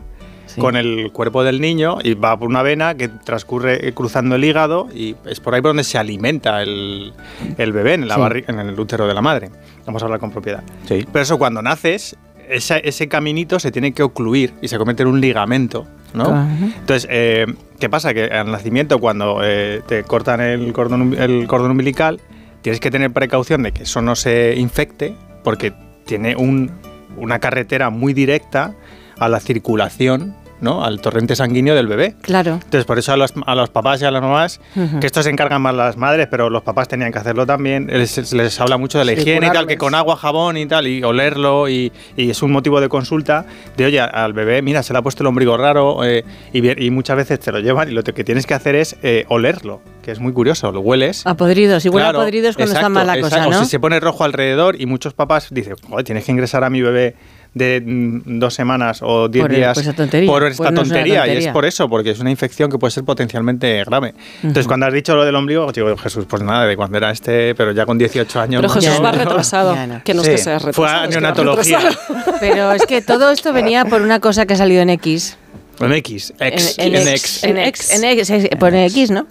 con 0.57 0.75
el 0.75 1.11
cuerpo 1.13 1.43
del 1.43 1.61
niño 1.61 1.99
y 2.03 2.15
va 2.15 2.37
por 2.37 2.49
una 2.49 2.63
vena 2.63 2.95
que 2.95 3.07
transcurre 3.07 3.87
eh, 3.87 3.93
cruzando 3.93 4.35
el 4.35 4.43
hígado 4.43 4.87
y 4.93 5.15
es 5.27 5.39
por 5.39 5.53
ahí 5.53 5.61
por 5.61 5.69
donde 5.69 5.83
se 5.83 5.99
alimenta 5.99 6.63
el, 6.63 7.13
el 7.59 7.71
bebé, 7.71 7.93
en, 7.93 8.07
la 8.07 8.15
Sí. 8.15 8.21
barri- 8.21 8.45
en 8.47 8.59
el 8.59 8.77
útero 8.79 9.05
de 9.07 9.13
la 9.13 9.21
madre. 9.21 9.51
Vamos 9.85 10.01
a 10.01 10.05
hablar 10.05 10.19
con 10.19 10.31
propiedad. 10.31 10.63
Sí. 10.87 11.05
Pero 11.11 11.21
eso 11.21 11.37
cuando 11.37 11.61
naces, 11.61 12.17
esa- 12.49 12.79
ese 12.79 13.07
caminito 13.07 13.59
se 13.59 13.71
tiene 13.71 13.93
que 13.93 14.01
ocluir 14.01 14.53
y 14.59 14.67
se 14.69 14.77
convierte 14.79 15.03
en 15.03 15.09
un 15.09 15.21
ligamento, 15.21 15.85
¿no? 16.15 16.23
Ajá. 16.23 16.47
Entonces, 16.79 17.07
eh, 17.11 17.45
¿qué 17.79 17.87
pasa? 17.87 18.15
Que 18.15 18.23
al 18.25 18.51
nacimiento, 18.51 18.97
cuando 18.97 19.41
eh, 19.43 19.81
te 19.87 20.03
cortan 20.03 20.41
el 20.41 20.73
cordón, 20.73 21.01
um- 21.03 21.13
el 21.13 21.45
cordón 21.45 21.69
umbilical, 21.71 22.19
tienes 22.63 22.79
que 22.79 22.89
tener 22.89 23.13
precaución 23.13 23.61
de 23.61 23.71
que 23.71 23.83
eso 23.83 24.01
no 24.01 24.15
se 24.15 24.55
infecte, 24.57 25.13
porque 25.43 25.73
tiene 26.05 26.35
un- 26.35 26.71
una 27.19 27.39
carretera 27.39 27.89
muy 27.89 28.13
directa 28.13 28.73
a 29.17 29.29
la 29.29 29.39
circulación, 29.39 30.35
¿no? 30.61 30.83
Al 30.83 30.99
torrente 31.01 31.35
sanguíneo 31.35 31.75
del 31.75 31.87
bebé. 31.87 32.15
Claro. 32.21 32.53
Entonces, 32.55 32.85
por 32.85 32.99
eso 32.99 33.13
a 33.13 33.17
los, 33.17 33.33
a 33.45 33.55
los 33.55 33.69
papás 33.69 34.01
y 34.01 34.05
a 34.05 34.11
las 34.11 34.21
mamás, 34.21 34.59
que 34.99 35.05
esto 35.07 35.23
se 35.23 35.29
encargan 35.29 35.61
más 35.61 35.73
las 35.75 35.97
madres, 35.97 36.27
pero 36.29 36.49
los 36.49 36.63
papás 36.63 36.87
tenían 36.87 37.11
que 37.11 37.19
hacerlo 37.19 37.45
también, 37.45 37.87
les, 37.87 38.33
les 38.33 38.59
habla 38.59 38.77
mucho 38.77 38.99
de 38.99 39.05
la 39.05 39.13
Sí, 39.13 39.21
higiene 39.21 39.47
y 39.47 39.51
tal, 39.51 39.67
que 39.67 39.77
con 39.77 39.95
agua, 39.95 40.15
jabón 40.15 40.57
y 40.57 40.65
tal, 40.65 40.87
y 40.87 41.03
olerlo, 41.03 41.67
y, 41.69 41.91
y 42.17 42.29
es 42.29 42.41
un 42.41 42.51
motivo 42.51 42.81
de 42.81 42.89
consulta 42.89 43.45
de, 43.77 43.85
oye, 43.85 43.99
al 43.99 44.33
bebé, 44.33 44.61
mira, 44.61 44.83
se 44.83 44.93
le 44.93 44.99
ha 44.99 45.01
puesto 45.01 45.23
el 45.23 45.27
ombligo 45.27 45.57
raro, 45.57 46.03
eh, 46.03 46.23
y, 46.53 46.85
y 46.85 46.89
muchas 46.91 47.17
veces 47.17 47.39
te 47.39 47.51
lo 47.51 47.59
llevan, 47.59 47.89
y 47.89 47.93
lo 47.93 48.03
que 48.03 48.23
tienes 48.23 48.45
que 48.45 48.53
hacer 48.53 48.75
es 48.75 48.97
eh, 49.03 49.25
olerlo, 49.29 49.81
que 50.03 50.11
es 50.11 50.19
muy 50.19 50.33
curioso, 50.33 50.71
lo 50.71 50.79
hueles. 50.81 51.25
A 51.25 51.35
podridos. 51.35 51.83
Si 51.83 51.89
huele 51.89 52.07
a 52.07 52.09
Claro, 52.09 52.25
podridos 52.25 52.55
cuando 52.55 52.73
está 52.73 52.79
exacto, 52.87 52.93
mal 52.93 53.07
la 53.07 53.13
exacto. 53.17 53.35
cosa, 53.37 53.47
O 53.47 53.51
¿no? 53.51 53.63
si 53.63 53.69
se 53.69 53.79
pone 53.79 53.99
rojo 53.99 54.23
alrededor 54.23 54.79
y 54.79 54.85
muchos 54.85 55.13
papás 55.13 55.47
dicen, 55.51 55.75
tienes 56.05 56.25
que 56.25 56.31
ingresar 56.31 56.63
a 56.63 56.69
mi 56.69 56.81
bebé 56.81 57.15
de 57.53 57.81
mm, 57.83 58.39
dos 58.39 58.53
semanas 58.53 58.99
o 59.01 59.27
diez 59.27 59.43
Por 59.45 59.55
días 59.55 59.81
por 59.81 59.93
tontería. 59.95 60.31
por 60.31 60.41
Pues 60.41 60.51
esta 60.53 60.63
no 60.71 60.81
es 60.81 60.89
una 60.89 60.97
tontería. 60.99 61.27
Y 61.33 61.37
es 61.37 61.47
por 61.47 61.65
eso, 61.65 61.89
porque 61.89 62.11
es 62.11 62.19
una 62.19 62.29
infección 62.31 62.69
que 62.71 62.77
puede 62.77 62.91
ser 62.91 63.03
potencialmente 63.03 63.83
grave. 63.85 64.13
Entonces, 64.43 64.67
cuando 64.67 64.85
has 64.85 64.93
dicho 64.93 65.15
lo 65.15 65.25
del 65.25 65.35
ombligo, 65.35 65.71
digo, 65.71 65.95
Jesús, 65.97 66.25
pues 66.29 66.43
nada, 66.43 66.65
de 66.65 66.75
cuando 66.75 66.97
era 66.97 67.09
este, 67.11 67.55
pero 67.55 67.71
ya 67.71 67.85
con 67.85 67.97
18 67.97 68.39
años. 68.39 68.61
Pero. 68.61 68.73
Jesús 68.73 69.03
va 69.03 69.11
retrasado. 69.11 69.75
No. 69.87 70.03
Que 70.03 70.13
no 70.13 70.23
Sí, 70.23 70.29
es 70.31 70.35
que 70.35 70.43
seas 70.43 70.61
fue 70.61 70.71
retrasado. 70.71 70.97
a 70.97 71.01
que 71.01 71.07
vas 71.07 71.09
neonatología. 71.09 71.79
retrasado. 71.79 72.37
Pero 72.39 72.71
es 72.73 72.85
que 72.85 73.01
todo 73.01 73.31
esto 73.31 73.51
venía 73.53 73.85
por 73.85 74.01
una 74.03 74.19
cosa 74.19 74.45
que 74.45 74.53
ha 74.53 74.57
salido 74.57 74.81
en 74.83 74.91
X. 74.91 75.37
En 75.79 75.93
X, 75.93 76.33
X, 76.39 76.75
en, 76.77 76.95
en 76.95 77.07
X, 77.07 77.07
X. 77.07 77.43
en 77.43 77.57
X, 77.57 77.89
en 77.91 78.03
X, 78.03 78.29
es- 78.29 78.49
pone 78.59 78.85
X, 78.87 79.11
¿no? 79.11 79.27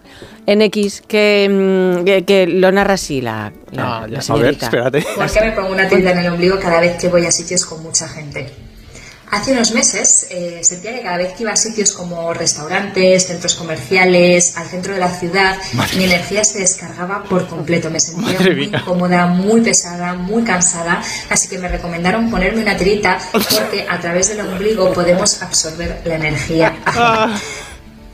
En 0.46 0.62
X, 0.62 1.02
que, 1.06 1.46
mm, 2.00 2.04
que, 2.04 2.24
que 2.24 2.46
lo 2.46 2.72
narra 2.72 2.94
así 2.94 3.20
la, 3.20 3.52
la, 3.72 3.82
Ah, 3.82 4.00
ya. 4.00 4.00
la 4.00 4.04
A 4.04 4.08
ver, 4.08 4.22
señorita. 4.22 4.64
espérate. 4.66 5.02
¿Por 5.14 5.30
qué 5.30 5.40
me 5.42 5.52
pongo 5.52 5.68
una 5.72 5.88
tirita 5.88 6.12
en 6.12 6.18
el 6.18 6.28
ombligo 6.32 6.58
cada 6.58 6.80
vez 6.80 6.96
que 6.98 7.08
voy 7.08 7.26
a 7.26 7.30
sitios 7.30 7.66
con 7.66 7.82
mucha 7.82 8.08
gente? 8.08 8.48
Hace 9.30 9.52
unos 9.52 9.72
meses 9.72 10.26
eh, 10.30 10.60
sentía 10.62 10.94
que 10.94 11.02
cada 11.02 11.18
vez 11.18 11.34
que 11.34 11.42
iba 11.42 11.52
a 11.52 11.56
sitios 11.56 11.92
como 11.92 12.32
restaurantes, 12.32 13.26
centros 13.26 13.54
comerciales, 13.54 14.56
al 14.56 14.66
centro 14.68 14.94
de 14.94 15.00
la 15.00 15.10
ciudad, 15.10 15.58
mi 15.96 16.04
energía 16.04 16.44
se 16.44 16.60
descargaba 16.60 17.22
por 17.24 17.46
completo. 17.46 17.90
Me 17.90 18.00
sentía 18.00 18.32
Madre 18.32 18.54
muy 18.54 18.66
mía. 18.68 18.78
incómoda, 18.78 19.26
muy 19.26 19.60
pesada, 19.60 20.14
muy 20.14 20.42
cansada. 20.44 21.02
Así 21.28 21.48
que 21.48 21.58
me 21.58 21.68
recomendaron 21.68 22.30
ponerme 22.30 22.62
una 22.62 22.76
tirita 22.76 23.18
porque 23.32 23.86
a 23.88 24.00
través 24.00 24.28
del 24.28 24.40
ombligo 24.40 24.92
podemos 24.92 25.42
absorber 25.42 26.00
la 26.04 26.14
energía 26.14 26.74
ajena. 26.84 27.38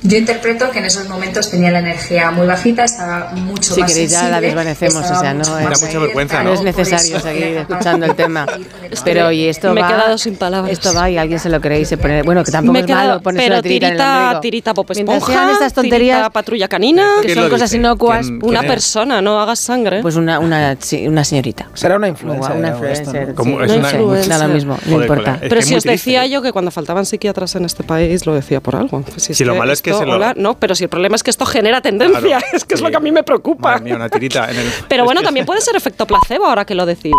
Yo 0.06 0.18
interpreto 0.18 0.70
que 0.70 0.80
en 0.80 0.84
esos 0.84 1.08
momentos 1.08 1.50
tenía 1.50 1.70
la 1.70 1.78
energía 1.78 2.30
muy 2.30 2.46
bajita, 2.46 2.84
estaba 2.84 3.30
mucho 3.36 3.72
Si 3.74 3.80
más 3.80 3.90
queréis 3.90 4.10
ya 4.10 4.28
la 4.28 4.38
desvanecemos, 4.38 4.96
o 5.10 5.18
sea, 5.18 5.32
no 5.32 5.40
es, 5.40 5.82
mucha 5.82 5.98
vergüenza, 5.98 6.42
no 6.42 6.50
¿no? 6.50 6.54
es 6.56 6.60
necesario 6.62 7.18
seguir 7.20 7.56
escuchando 7.56 8.04
el 8.04 8.14
tema. 8.14 8.44
Pero 9.04 9.32
y 9.32 9.46
esto 9.46 9.72
Me 9.72 9.80
he 9.80 9.82
va, 9.82 9.88
quedado 9.88 10.18
sin 10.18 10.36
palabras. 10.36 10.70
Esto 10.72 10.92
va 10.92 11.08
y 11.08 11.16
alguien 11.16 11.38
se 11.40 11.48
lo 11.48 11.58
cree 11.58 11.80
y 11.80 11.84
se 11.86 11.96
pone, 11.96 12.22
bueno, 12.22 12.44
que 12.44 12.52
tampoco 12.52 12.74
Me 12.74 12.78
he 12.80 12.82
es 12.82 12.86
quedado, 12.86 13.08
malo 13.08 13.22
ponerse 13.22 13.44
pero 13.46 13.54
una 13.54 13.62
tirita, 13.62 13.86
en 13.86 13.92
el 14.34 14.40
tirita, 14.42 14.74
tirita 14.74 14.74
Mientras 14.74 14.98
Esponja, 14.98 15.32
sean 15.32 15.50
estas 15.52 15.72
tonterías 15.72 16.16
tirita 16.18 16.30
patrulla 16.30 16.68
canina, 16.68 17.06
que 17.22 17.26
¿Quién 17.28 17.38
son 17.38 17.48
cosas 17.48 17.70
dice? 17.70 17.78
inocuas, 17.78 18.26
¿Quién- 18.26 18.40
una 18.44 18.60
quién 18.60 18.72
persona, 18.72 19.22
no 19.22 19.40
hagas 19.40 19.58
sangre. 19.58 20.02
pues 20.02 20.16
una, 20.16 20.38
una, 20.38 20.76
sí, 20.80 21.08
una 21.08 21.24
señorita. 21.24 21.68
Será 21.72 21.96
una 21.96 22.08
influencer. 22.08 22.54
una 22.56 22.68
influencer. 22.68 23.28
¿no? 23.30 23.34
Como 23.34 23.56
sí. 23.58 23.64
es 23.64 23.72
Una 23.78 23.90
influencer. 23.90 24.28
Da 24.28 24.46
lo 24.46 24.52
mismo, 24.52 24.78
no 24.84 25.00
importa. 25.00 25.38
pero 25.40 25.62
si 25.62 25.74
os 25.74 25.82
decía 25.84 26.26
yo 26.26 26.42
que 26.42 26.52
cuando 26.52 26.70
faltaban 26.70 27.06
psiquiatras 27.06 27.54
en 27.56 27.64
este 27.64 27.84
país 27.84 28.26
lo 28.26 28.34
decía 28.34 28.60
por 28.60 28.76
algo. 28.76 29.00
Pues 29.00 29.22
Si 29.34 29.44
lo 29.46 29.54
malo 29.54 29.72
es 29.72 29.80
que 29.80 29.93
lo- 30.02 30.12
hola, 30.14 30.34
No, 30.36 30.58
pero 30.58 30.74
si 30.74 30.84
el 30.84 30.90
problema 30.90 31.16
es 31.16 31.22
que 31.22 31.30
esto 31.30 31.44
genera 31.46 31.80
tendencia, 31.80 32.20
Claro, 32.20 32.46
es 32.52 32.64
que 32.64 32.74
es 32.74 32.80
sí. 32.80 32.84
lo 32.84 32.90
que 32.90 32.96
a 32.96 33.00
mí 33.00 33.12
me 33.12 33.22
preocupa. 33.22 33.72
Madre 33.72 33.84
mía, 33.84 33.96
una 33.96 34.08
tirita 34.08 34.50
en 34.50 34.56
el. 34.58 34.66
Pero 34.88 35.04
bueno, 35.04 35.22
también 35.22 35.46
puede 35.46 35.60
ser 35.60 35.76
efecto 35.76 36.06
placebo 36.06 36.46
ahora 36.46 36.64
que 36.64 36.74
lo 36.74 36.86
decís. 36.86 37.14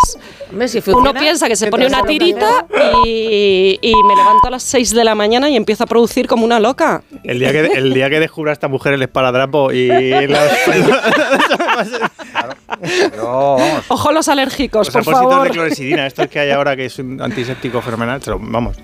Hombre, 0.51 0.67
si 0.67 0.77
Uno 0.79 0.83
funciona, 0.85 1.19
piensa 1.19 1.47
que 1.47 1.55
se 1.55 1.67
pone 1.69 1.87
una 1.87 2.03
tirita 2.03 2.65
y, 3.05 3.79
y 3.81 3.93
me 4.03 4.15
levanto 4.15 4.47
a 4.47 4.51
las 4.51 4.63
6 4.63 4.91
de 4.93 5.03
la 5.03 5.15
mañana 5.15 5.49
y 5.49 5.55
empiezo 5.55 5.83
a 5.83 5.87
producir 5.87 6.27
como 6.27 6.45
una 6.45 6.59
loca. 6.59 7.03
El 7.23 7.39
día 7.39 7.51
que, 7.51 7.65
el 7.65 7.93
día 7.93 8.09
que 8.09 8.19
descubra 8.19 8.51
a 8.51 8.53
esta 8.53 8.67
mujer 8.67 8.93
el 8.93 9.01
esparadrapo 9.01 9.71
y 9.71 9.87
las, 10.27 10.51
Pero 13.11 13.55
vamos. 13.57 13.83
Ojo 13.87 14.11
los 14.11 14.27
alérgicos, 14.27 14.87
los 14.87 14.93
por 14.93 15.03
favor. 15.13 15.43
de 15.45 15.49
clorexidina, 15.51 16.07
estos 16.07 16.27
que 16.27 16.39
hay 16.39 16.51
ahora 16.51 16.75
que 16.75 16.85
es 16.85 16.99
un 16.99 17.21
antiséptico 17.21 17.81
fenomenal, 17.81 18.21
pero 18.23 18.37
vamos. 18.41 18.77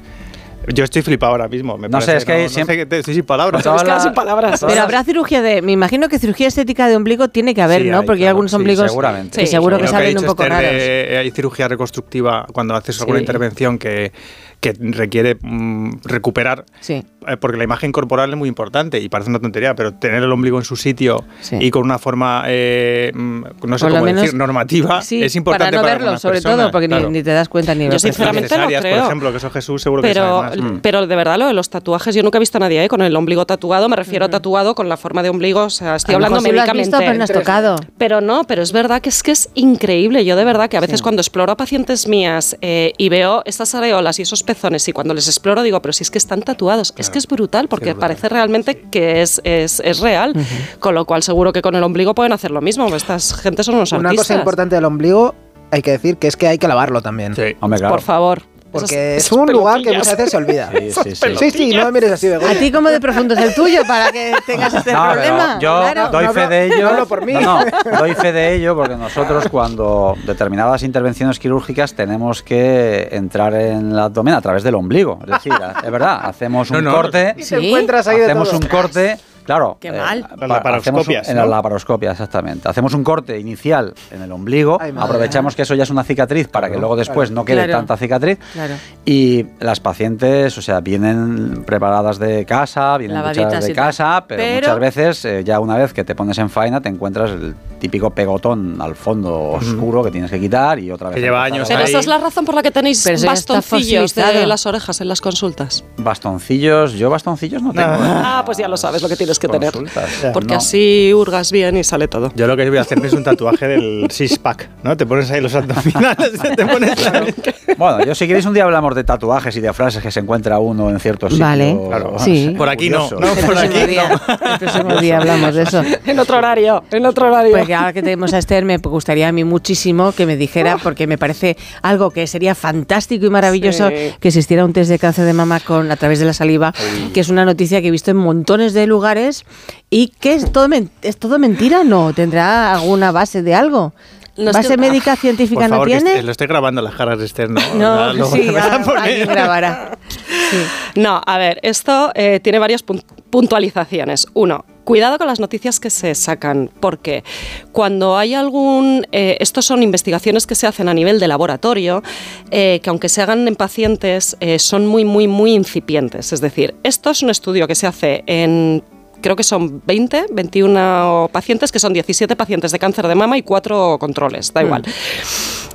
Yo 0.67 0.83
estoy 0.83 1.01
flipado 1.01 1.31
ahora 1.31 1.48
mismo. 1.48 1.77
Me 1.77 1.90
No 1.90 1.99
sé, 2.01 2.07
parece, 2.07 2.17
es 2.17 2.25
que 2.25 2.43
no, 2.43 2.49
siempre- 2.49 2.85
sé 2.88 2.98
estoy 2.99 3.14
sin 3.15 3.23
palabras. 3.23 3.64
Todas 3.64 3.81
Es 3.81 3.83
que 3.83 3.90
las- 3.90 4.03
sin 4.03 4.14
palabras. 4.14 4.59
todas 4.59 4.73
Pero 4.73 4.83
habrá 4.83 5.03
cirugía 5.03 5.41
de. 5.41 5.61
Me 5.61 5.72
imagino 5.72 6.07
que 6.07 6.19
cirugía 6.19 6.48
estética 6.48 6.88
de 6.88 6.95
ombligo 6.95 7.30
tiene 7.30 7.56
que 7.56 7.61
haber, 7.61 7.81
Sí, 7.81 7.90
¿no? 7.90 7.99
hay, 8.01 8.06
Porque 8.06 8.22
hay 8.23 8.27
algunos 8.30 8.51
sí, 8.51 8.57
ombligos 8.57 8.88
seguramente. 8.90 9.40
que 9.40 9.45
Sí, 9.48 9.51
seguro 9.51 9.77
que 9.80 9.88
salen 9.88 10.17
un 10.17 10.25
poco 10.25 10.43
raros. 10.45 10.72
de- 10.72 11.17
hay 11.19 11.31
cirugía 11.31 11.67
reconstructiva 11.67 12.45
cuando 12.53 12.75
haces 12.75 12.99
alguna 13.01 13.19
Sí. 13.19 13.23
intervención 13.23 13.77
que, 13.80 14.11
que 14.59 14.73
requiere 14.80 15.38
mm, 15.41 16.01
recuperar, 16.03 16.65
Sí. 16.81 17.03
Eh, 17.27 17.38
porque 17.38 17.58
la 17.58 17.64
imagen 17.64 17.91
corporal 17.91 18.30
es 18.32 18.35
muy 18.38 18.50
importante 18.50 19.00
y 19.00 19.09
parece 19.09 19.30
una 19.30 19.40
tontería, 19.40 19.75
pero 19.75 19.93
tener 19.93 20.24
el 20.24 20.32
ombligo 20.32 20.58
en 20.58 20.64
su 20.66 20.75
sitio 20.75 21.24
Sí. 21.41 21.58
y 21.59 21.69
con 21.72 21.83
una 21.83 22.00
forma, 22.00 22.43
eh, 22.48 23.11
mm, 23.14 23.41
no 23.66 23.77
sé 23.77 23.85
Por 23.85 23.91
cómo 23.93 24.06
menos- 24.06 24.22
decir, 24.24 24.38
normativa, 24.38 25.01
Sí, 25.01 25.22
es 25.24 25.35
importante 25.35 25.77
para 25.77 25.82
no 25.98 26.03
verlo, 26.06 26.17
sobre 26.19 26.35
personas, 26.35 26.58
todo, 26.58 26.72
porque 26.72 26.88
ni- 26.88 26.95
claro. 26.95 27.09
ni, 27.11 27.24
te 27.24 27.32
das 27.32 27.48
cuenta 27.50 27.75
ni 27.75 27.85
Yo 27.85 27.91
lo 27.91 28.00
sinceramente 28.00 28.58
no 28.58 28.67
creo. 28.67 28.82
Por 28.98 29.06
ejemplo, 29.06 29.32
que 29.32 29.38
eso 29.38 29.50
Jesús 29.50 29.82
seguro 29.82 30.01
que 30.01 30.09
Pero, 30.09 30.41
sabe 30.41 30.58
más. 30.61 30.72
Mm. 30.74 30.80
pero 30.82 31.06
de 31.08 31.16
verdad 31.16 31.38
lo 31.38 31.48
de 31.48 31.53
los 31.53 31.69
tatuajes, 31.69 32.16
yo 32.16 32.24
nunca 32.24 32.38
he 32.38 32.40
visto 32.40 32.58
a 32.58 32.61
nadie 32.61 32.83
¿eh? 32.83 32.88
con 32.88 33.01
el 33.01 33.16
ombligo 33.16 33.45
tatuado, 33.45 33.88
me 33.90 33.95
refiero 33.95 34.25
a 34.25 34.30
tatuado 34.30 34.75
con 34.75 34.90
la 34.90 34.98
forma 34.98 35.24
de 35.24 35.30
ombligo, 35.30 35.64
o 35.66 35.69
sea, 35.69 35.95
estoy 35.95 36.14
A 36.14 36.16
hablando 36.17 36.38
mejor 36.41 36.50
sí 36.50 36.56
lo 36.56 36.61
has 36.61 36.67
médicamente. 36.67 36.90
visto, 36.90 36.98
pero 37.00 37.17
no 37.17 37.24
has 37.24 37.32
tocado. 37.32 37.75
Pero 37.98 38.22
no, 38.22 38.43
pero 38.45 38.61
es 38.64 38.72
verdad 38.72 39.01
que 39.01 39.09
es 39.09 39.22
que 39.24 39.32
es 39.32 39.50
increíble. 39.53 40.25
Yo 40.25 40.35
de 40.35 40.43
verdad 40.43 40.69
que 40.69 40.77
a 40.77 40.80
veces 40.82 41.00
Sí. 41.00 41.03
cuando 41.03 41.22
exploro 41.22 41.51
a 41.51 41.58
pacientes 41.58 42.08
mías 42.08 42.58
eh, 42.61 42.93
y 42.98 43.09
veo 43.09 43.43
estas 43.45 43.75
areolas 43.75 44.19
y 44.19 44.24
esos 44.24 44.43
pezones 44.43 44.88
y 44.88 44.91
cuando 44.93 45.14
les 45.14 45.27
exploro 45.27 45.61
digo, 45.64 45.82
pero 45.82 45.93
si 45.93 46.03
es 46.03 46.11
que 46.11 46.17
están 46.17 46.41
tatuados, 46.41 46.93
es 46.98 47.09
que 47.11 47.19
es 47.19 47.27
brutal 47.27 47.67
porque 47.67 47.95
parece 47.95 48.30
realmente 48.30 48.81
que 48.91 49.22
es, 49.22 49.41
es, 49.43 49.81
es 49.83 49.99
real. 49.99 50.33
Con 50.80 50.95
lo 50.95 51.06
cual 51.06 51.23
seguro 51.23 51.53
que 51.53 51.61
con 51.61 51.75
el 51.75 51.83
ombligo 51.83 52.15
pueden 52.15 52.33
hacer 52.33 52.51
lo 52.51 52.61
mismo. 52.61 52.88
Estas 52.95 53.33
gente 53.35 53.64
son 53.64 53.75
unos 53.75 53.91
Una 53.91 54.09
artistas. 54.09 54.27
cosa 54.27 54.40
importante 54.40 54.75
del 54.75 54.85
ombligo, 54.85 55.35
hay 55.72 55.81
que 55.81 55.91
decir 55.91 56.17
que 56.17 56.27
es 56.27 56.35
que 56.35 56.48
hay 56.48 56.57
que 56.57 56.67
lavarlo 56.67 57.01
también. 57.01 57.35
Sí. 57.35 57.56
Hombre, 57.59 57.80
claro. 57.80 57.95
Por 57.95 58.01
favor. 58.01 58.41
Porque 58.72 59.17
es 59.17 59.32
un 59.32 59.51
lugar 59.51 59.82
que 59.82 59.91
muchas 59.91 60.16
veces 60.17 60.32
se 60.32 60.38
olvida. 60.38 60.69
Sí, 60.72 60.91
sí, 60.91 61.16
sí. 61.16 61.35
Sí, 61.38 61.51
sí, 61.51 61.69
no 61.75 61.85
me 61.85 61.91
mires 61.91 62.11
así, 62.11 62.27
Begoña. 62.30 62.51
¿A 62.51 62.56
ti 62.56 62.72
cómo 62.72 62.90
de 62.90 63.00
profundo 63.00 63.33
es 63.33 63.40
el 63.41 63.53
tuyo 63.53 63.82
para 63.88 64.11
que 64.11 64.33
tengas 64.45 64.74
este 64.74 64.93
No, 64.93 65.11
problema? 65.11 65.58
yo 65.59 65.82
Claro. 65.82 66.09
doy 66.09 66.25
no 66.25 66.33
fe 66.33 66.48
de 66.48 66.66
ello. 66.67 66.82
no 66.83 66.88
hablo 66.90 67.06
por 67.08 67.25
mí. 67.25 67.33
No, 67.33 67.59
no, 67.66 67.98
doy 68.00 68.14
fe 68.16 68.32
de 68.32 68.56
ello 68.56 68.75
porque 68.75 68.95
nosotros 68.95 69.45
cuando 69.50 70.16
determinadas 70.25 70.83
intervenciones 70.83 71.38
quirúrgicas 71.40 71.93
tenemos 71.93 72.41
que 72.43 73.09
entrar 73.11 73.53
en 73.56 73.91
el 73.91 74.00
abdomen 74.00 74.33
a 74.35 74.41
través 74.41 74.64
del 74.64 74.75
ombligo. 74.75 75.19
Es 75.24 75.32
decir, 75.32 75.53
es 75.83 75.91
verdad, 75.91 76.19
hacemos 76.24 76.72
un 76.72 76.83
no. 76.83 76.91
corte, 76.93 77.35
Y 77.38 77.43
te 77.43 77.58
encuentras 77.67 78.08
ahí 78.08 78.17
de 78.19 78.25
hacemos 78.25 78.50
todo. 78.50 78.59
un 78.59 78.67
corte, 78.67 79.17
claro. 79.43 79.77
Qué 79.79 79.89
eh, 79.89 79.91
mal. 79.91 80.21
Las 80.21 80.29
pa- 80.39 80.47
laparoscopias, 80.47 81.27
un- 81.27 81.31
En 81.31 81.37
las 81.37 81.45
¿no? 81.45 81.51
laparoscopias, 81.51 82.11
exactamente. 82.13 82.67
Hacemos 82.69 82.93
un 82.93 83.03
corte 83.03 83.39
inicial 83.39 83.93
en 84.11 84.21
el 84.21 84.31
ombligo, 84.31 84.77
Ay, 84.81 84.93
aprovechamos 84.97 85.55
que 85.55 85.63
eso 85.63 85.75
ya 85.75 85.83
es 85.83 85.89
una 85.89 86.03
cicatriz 86.03 86.47
para 86.47 86.69
que 86.69 86.77
luego 86.77 86.95
después 86.95 87.31
no 87.31 87.45
quede 87.45 87.65
Claro. 87.65 87.73
tanta 87.79 87.97
cicatriz. 87.97 88.39
Claro. 88.53 88.75
Y 89.05 89.45
las 89.59 89.79
pacientes, 89.79 90.57
o 90.57 90.61
sea, 90.61 90.79
vienen 90.81 91.63
preparadas 91.65 92.19
de 92.19 92.45
casa, 92.45 92.97
vienen 92.97 93.21
duchadas 93.23 93.65
de 93.65 93.73
casa, 93.73 94.25
pero, 94.27 94.41
Pero- 94.41 94.67
muchas 94.67 94.79
veces, 94.79 95.25
eh, 95.25 95.43
ya 95.43 95.59
una 95.59 95.77
vez 95.77 95.93
que 95.93 96.03
te 96.03 96.15
pones 96.15 96.37
en 96.37 96.49
faena, 96.49 96.81
te 96.81 96.89
encuentras 96.89 97.31
el 97.31 97.55
típico 97.82 98.11
pegotón 98.11 98.80
al 98.80 98.95
fondo 98.95 99.38
oscuro 99.53 100.03
que 100.03 100.11
tienes 100.11 100.30
que 100.32 100.40
quitar 100.40 100.80
y 100.80 100.92
otra 100.92 101.10
vez. 101.10 101.16
Que 101.16 101.22
lleva 101.22 101.43
años 101.43 101.68
Pero 101.68 101.82
esa 101.82 102.00
es 102.00 102.06
la 102.08 102.19
razón 102.19 102.45
por 102.45 102.53
la 102.56 102.61
que 102.61 102.69
tenéis 102.72 103.01
Pero 103.03 103.16
eso 103.18 103.26
ya 103.26 103.34
está 103.34 103.56
bastoncillos 103.56 104.14
de 104.16 104.22
fosilizado. 104.22 104.48
las 104.48 104.66
orejas 104.68 105.01
en 105.01 105.08
las 105.08 105.19
consultas. 105.19 105.84
Bastoncillos, 105.98 106.93
yo 106.93 107.10
bastoncillos 107.10 107.61
no 107.64 107.74
tengo. 107.74 107.88
¿eh? 107.93 107.98
Ah, 108.24 108.43
pues 108.45 108.58
ya 108.60 108.68
lo 108.68 108.77
sabes 108.77 109.01
lo 109.01 109.10
que 109.10 109.16
tienes 109.16 109.40
que 109.40 109.48
tener. 109.48 109.72
Consultas. 109.74 110.10
Porque 110.32 110.53
No. 110.53 110.58
así 110.60 111.11
hurgas 111.14 111.51
bien 111.51 111.76
y 111.77 111.84
sale 111.84 112.08
todo. 112.08 112.32
Yo 112.35 112.45
lo 112.48 112.56
que 112.56 112.69
voy 112.69 112.77
a 112.77 112.82
hacerme 112.82 113.08
es 113.08 113.14
un 113.14 113.24
tatuaje 113.24 113.68
del 113.68 114.08
six-pack, 114.11 114.69
¿no? 114.84 114.95
Te 114.95 115.06
pones 115.08 115.30
ahí 115.32 115.42
los 115.42 115.56
abdominales, 115.56 116.32
te 116.56 116.66
pones 116.66 117.08
ahí. 117.08 117.34
Bueno, 117.77 118.06
yo 118.06 118.14
si 118.14 118.27
queréis 118.27 118.45
un 118.45 118.53
día 118.53 118.64
hablamos 118.64 118.93
de 118.95 119.03
tatuajes 119.03 119.56
y 119.58 119.60
de 119.61 119.74
frases 119.74 120.03
que 120.03 120.11
se 120.11 120.19
encuentra 120.19 120.60
uno 120.60 120.90
en 120.92 121.00
ciertos 121.00 121.32
sitios. 121.34 121.50
Vale, 121.50 121.77
Claro, 121.88 122.16
sí. 122.19 122.53
Por 122.58 122.69
aquí 122.69 122.90
no, 122.90 123.08
curiosos. 123.10 123.19
no, 123.19 123.27
El 123.27 123.45
por 123.45 123.56
próximo 123.56 123.80
aquí 123.80 123.88
día, 123.90 124.22
el 124.53 124.60
próximo 124.60 124.95
día 124.98 125.18
hablamos 125.18 125.56
de 125.56 125.64
eso. 125.64 125.82
En 126.06 126.19
otro 126.19 126.38
horario, 126.38 126.84
en 126.92 127.06
otro 127.06 127.27
horario. 127.27 127.56
Porque 127.72 127.80
ahora 127.80 127.93
que 127.93 128.01
tenemos 128.03 128.33
a 128.33 128.38
Esther, 128.38 128.66
me 128.66 128.75
gustaría 128.80 129.30
a 129.30 129.32
mí 129.32 129.45
muchísimo 129.45 130.11
que 130.11 130.25
me 130.25 130.35
dijera, 130.35 130.77
porque 130.77 131.08
me 131.08 131.17
parece 131.17 131.56
algo 131.82 132.11
que 132.11 132.27
sería 132.27 132.53
fantástico 132.53 133.25
y 133.25 133.30
maravilloso 133.30 133.88
Sí. 133.88 133.95
que 134.19 134.27
existiera 134.27 134.66
un 134.66 134.74
test 134.74 134.90
de 134.90 135.00
cáncer 135.00 135.24
de 135.24 135.32
mama 135.32 135.61
con 135.61 135.90
a 135.90 135.95
través 135.95 136.19
de 136.19 136.25
la 136.25 136.33
saliva, 136.33 136.74
que 137.14 137.22
es 137.22 137.30
una 137.30 137.45
noticia 137.45 137.82
que 137.82 137.88
he 137.88 137.91
visto 137.91 138.11
en 138.11 138.17
montones 138.17 138.74
de 138.74 138.88
lugares 138.88 139.45
y 139.90 140.09
que 140.19 140.33
es 140.33 140.51
todo, 140.51 140.67
men- 140.67 140.90
es 141.01 141.16
todo 141.16 141.40
mentira, 141.40 141.85
¿no? 141.85 142.11
¿Tendrá 142.14 142.74
alguna 142.74 143.14
base 143.14 143.41
de 143.41 143.56
algo? 143.56 143.93
No 144.35 144.51
¿Base 144.51 144.69
que- 144.69 144.77
médica 144.77 145.16
científica 145.16 145.61
Por 145.61 145.69
favor, 145.69 145.88
no 145.90 145.93
que 145.98 146.01
tiene? 146.03 146.24
lo 146.24 146.32
estoy 146.32 146.48
grabando 146.48 146.82
las 146.82 146.95
caras 146.95 147.19
de 147.19 147.25
Esther, 147.25 147.50
¿no? 147.50 147.61
No, 147.75 148.11
luego 148.14 148.32
sí, 148.35 148.50
alguien 148.98 149.27
grabará. 149.30 149.98
No, 150.95 151.22
a 151.25 151.38
ver, 151.38 151.59
esto 151.64 152.11
eh, 152.16 152.41
tiene 152.43 152.59
varias 152.59 152.85
pun- 152.85 153.03
puntualizaciones. 153.30 154.27
Uno, 154.33 154.66
cuidado 154.84 155.18
con 155.18 155.27
las 155.27 155.40
noticias 155.40 155.80
que 155.80 155.90
se 155.90 156.16
sacan, 156.16 156.69
porque 156.80 157.24
cuando 157.72 158.18
hay 158.18 158.34
algún... 158.34 159.08
Eh, 159.11 159.38
estos 159.40 159.66
son 159.66 159.84
investigaciones 159.84 160.48
que 160.48 160.56
se 160.56 160.68
hacen 160.68 160.90
a 160.90 160.93
nivel 160.93 161.19
de 161.19 161.27
laboratorio, 161.27 162.03
eh, 162.50 162.80
que 162.84 162.90
aunque 162.90 163.10
se 163.10 163.22
hagan 163.22 163.48
en 163.48 163.56
pacientes, 163.56 164.38
eh, 164.40 164.60
son 164.60 164.88
muy, 164.88 165.06
muy, 165.06 165.27
muy 165.27 165.53
incipientes. 165.53 166.34
Es 166.34 166.42
decir, 166.42 166.76
esto 166.84 167.10
es 167.10 167.22
un 167.24 167.30
estudio 167.30 167.68
que 167.68 167.76
se 167.76 167.88
hace 167.88 168.24
en... 168.27 168.84
Creo 169.22 169.35
que 169.35 169.43
son 169.43 169.84
20, 169.85 170.26
21 170.32 171.30
pacientes, 171.32 171.72
que 171.72 171.77
son 171.77 171.93
17 171.93 172.35
pacientes 172.35 172.72
de 172.72 172.80
cáncer 172.80 173.08
de 173.08 173.14
mama 173.14 173.38
y 173.38 173.43
4 173.43 173.98
controles, 174.00 174.51
da 174.51 174.64
igual. 174.64 174.84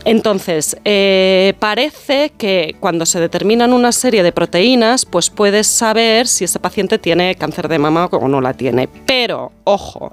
Entonces, 0.07 0.77
eh, 0.85 1.55
parece 1.59 2.31
que 2.39 2.77
cuando 2.79 3.05
se 3.07 3.19
determinan 3.19 3.73
una 3.73 3.91
serie 3.91 4.23
de 4.23 4.31
proteínas, 4.31 5.05
pues 5.05 5.31
puedes 5.31 5.67
saber 5.67 6.29
si 6.29 6.45
ese 6.45 6.61
paciente 6.61 6.99
tiene 7.01 7.35
cáncer 7.35 7.67
de 7.67 7.81
mama 7.81 8.07
o 8.13 8.29
no 8.29 8.41
la 8.41 8.55
tiene. 8.55 8.89
Pero, 9.05 9.51
ojo, 9.65 10.13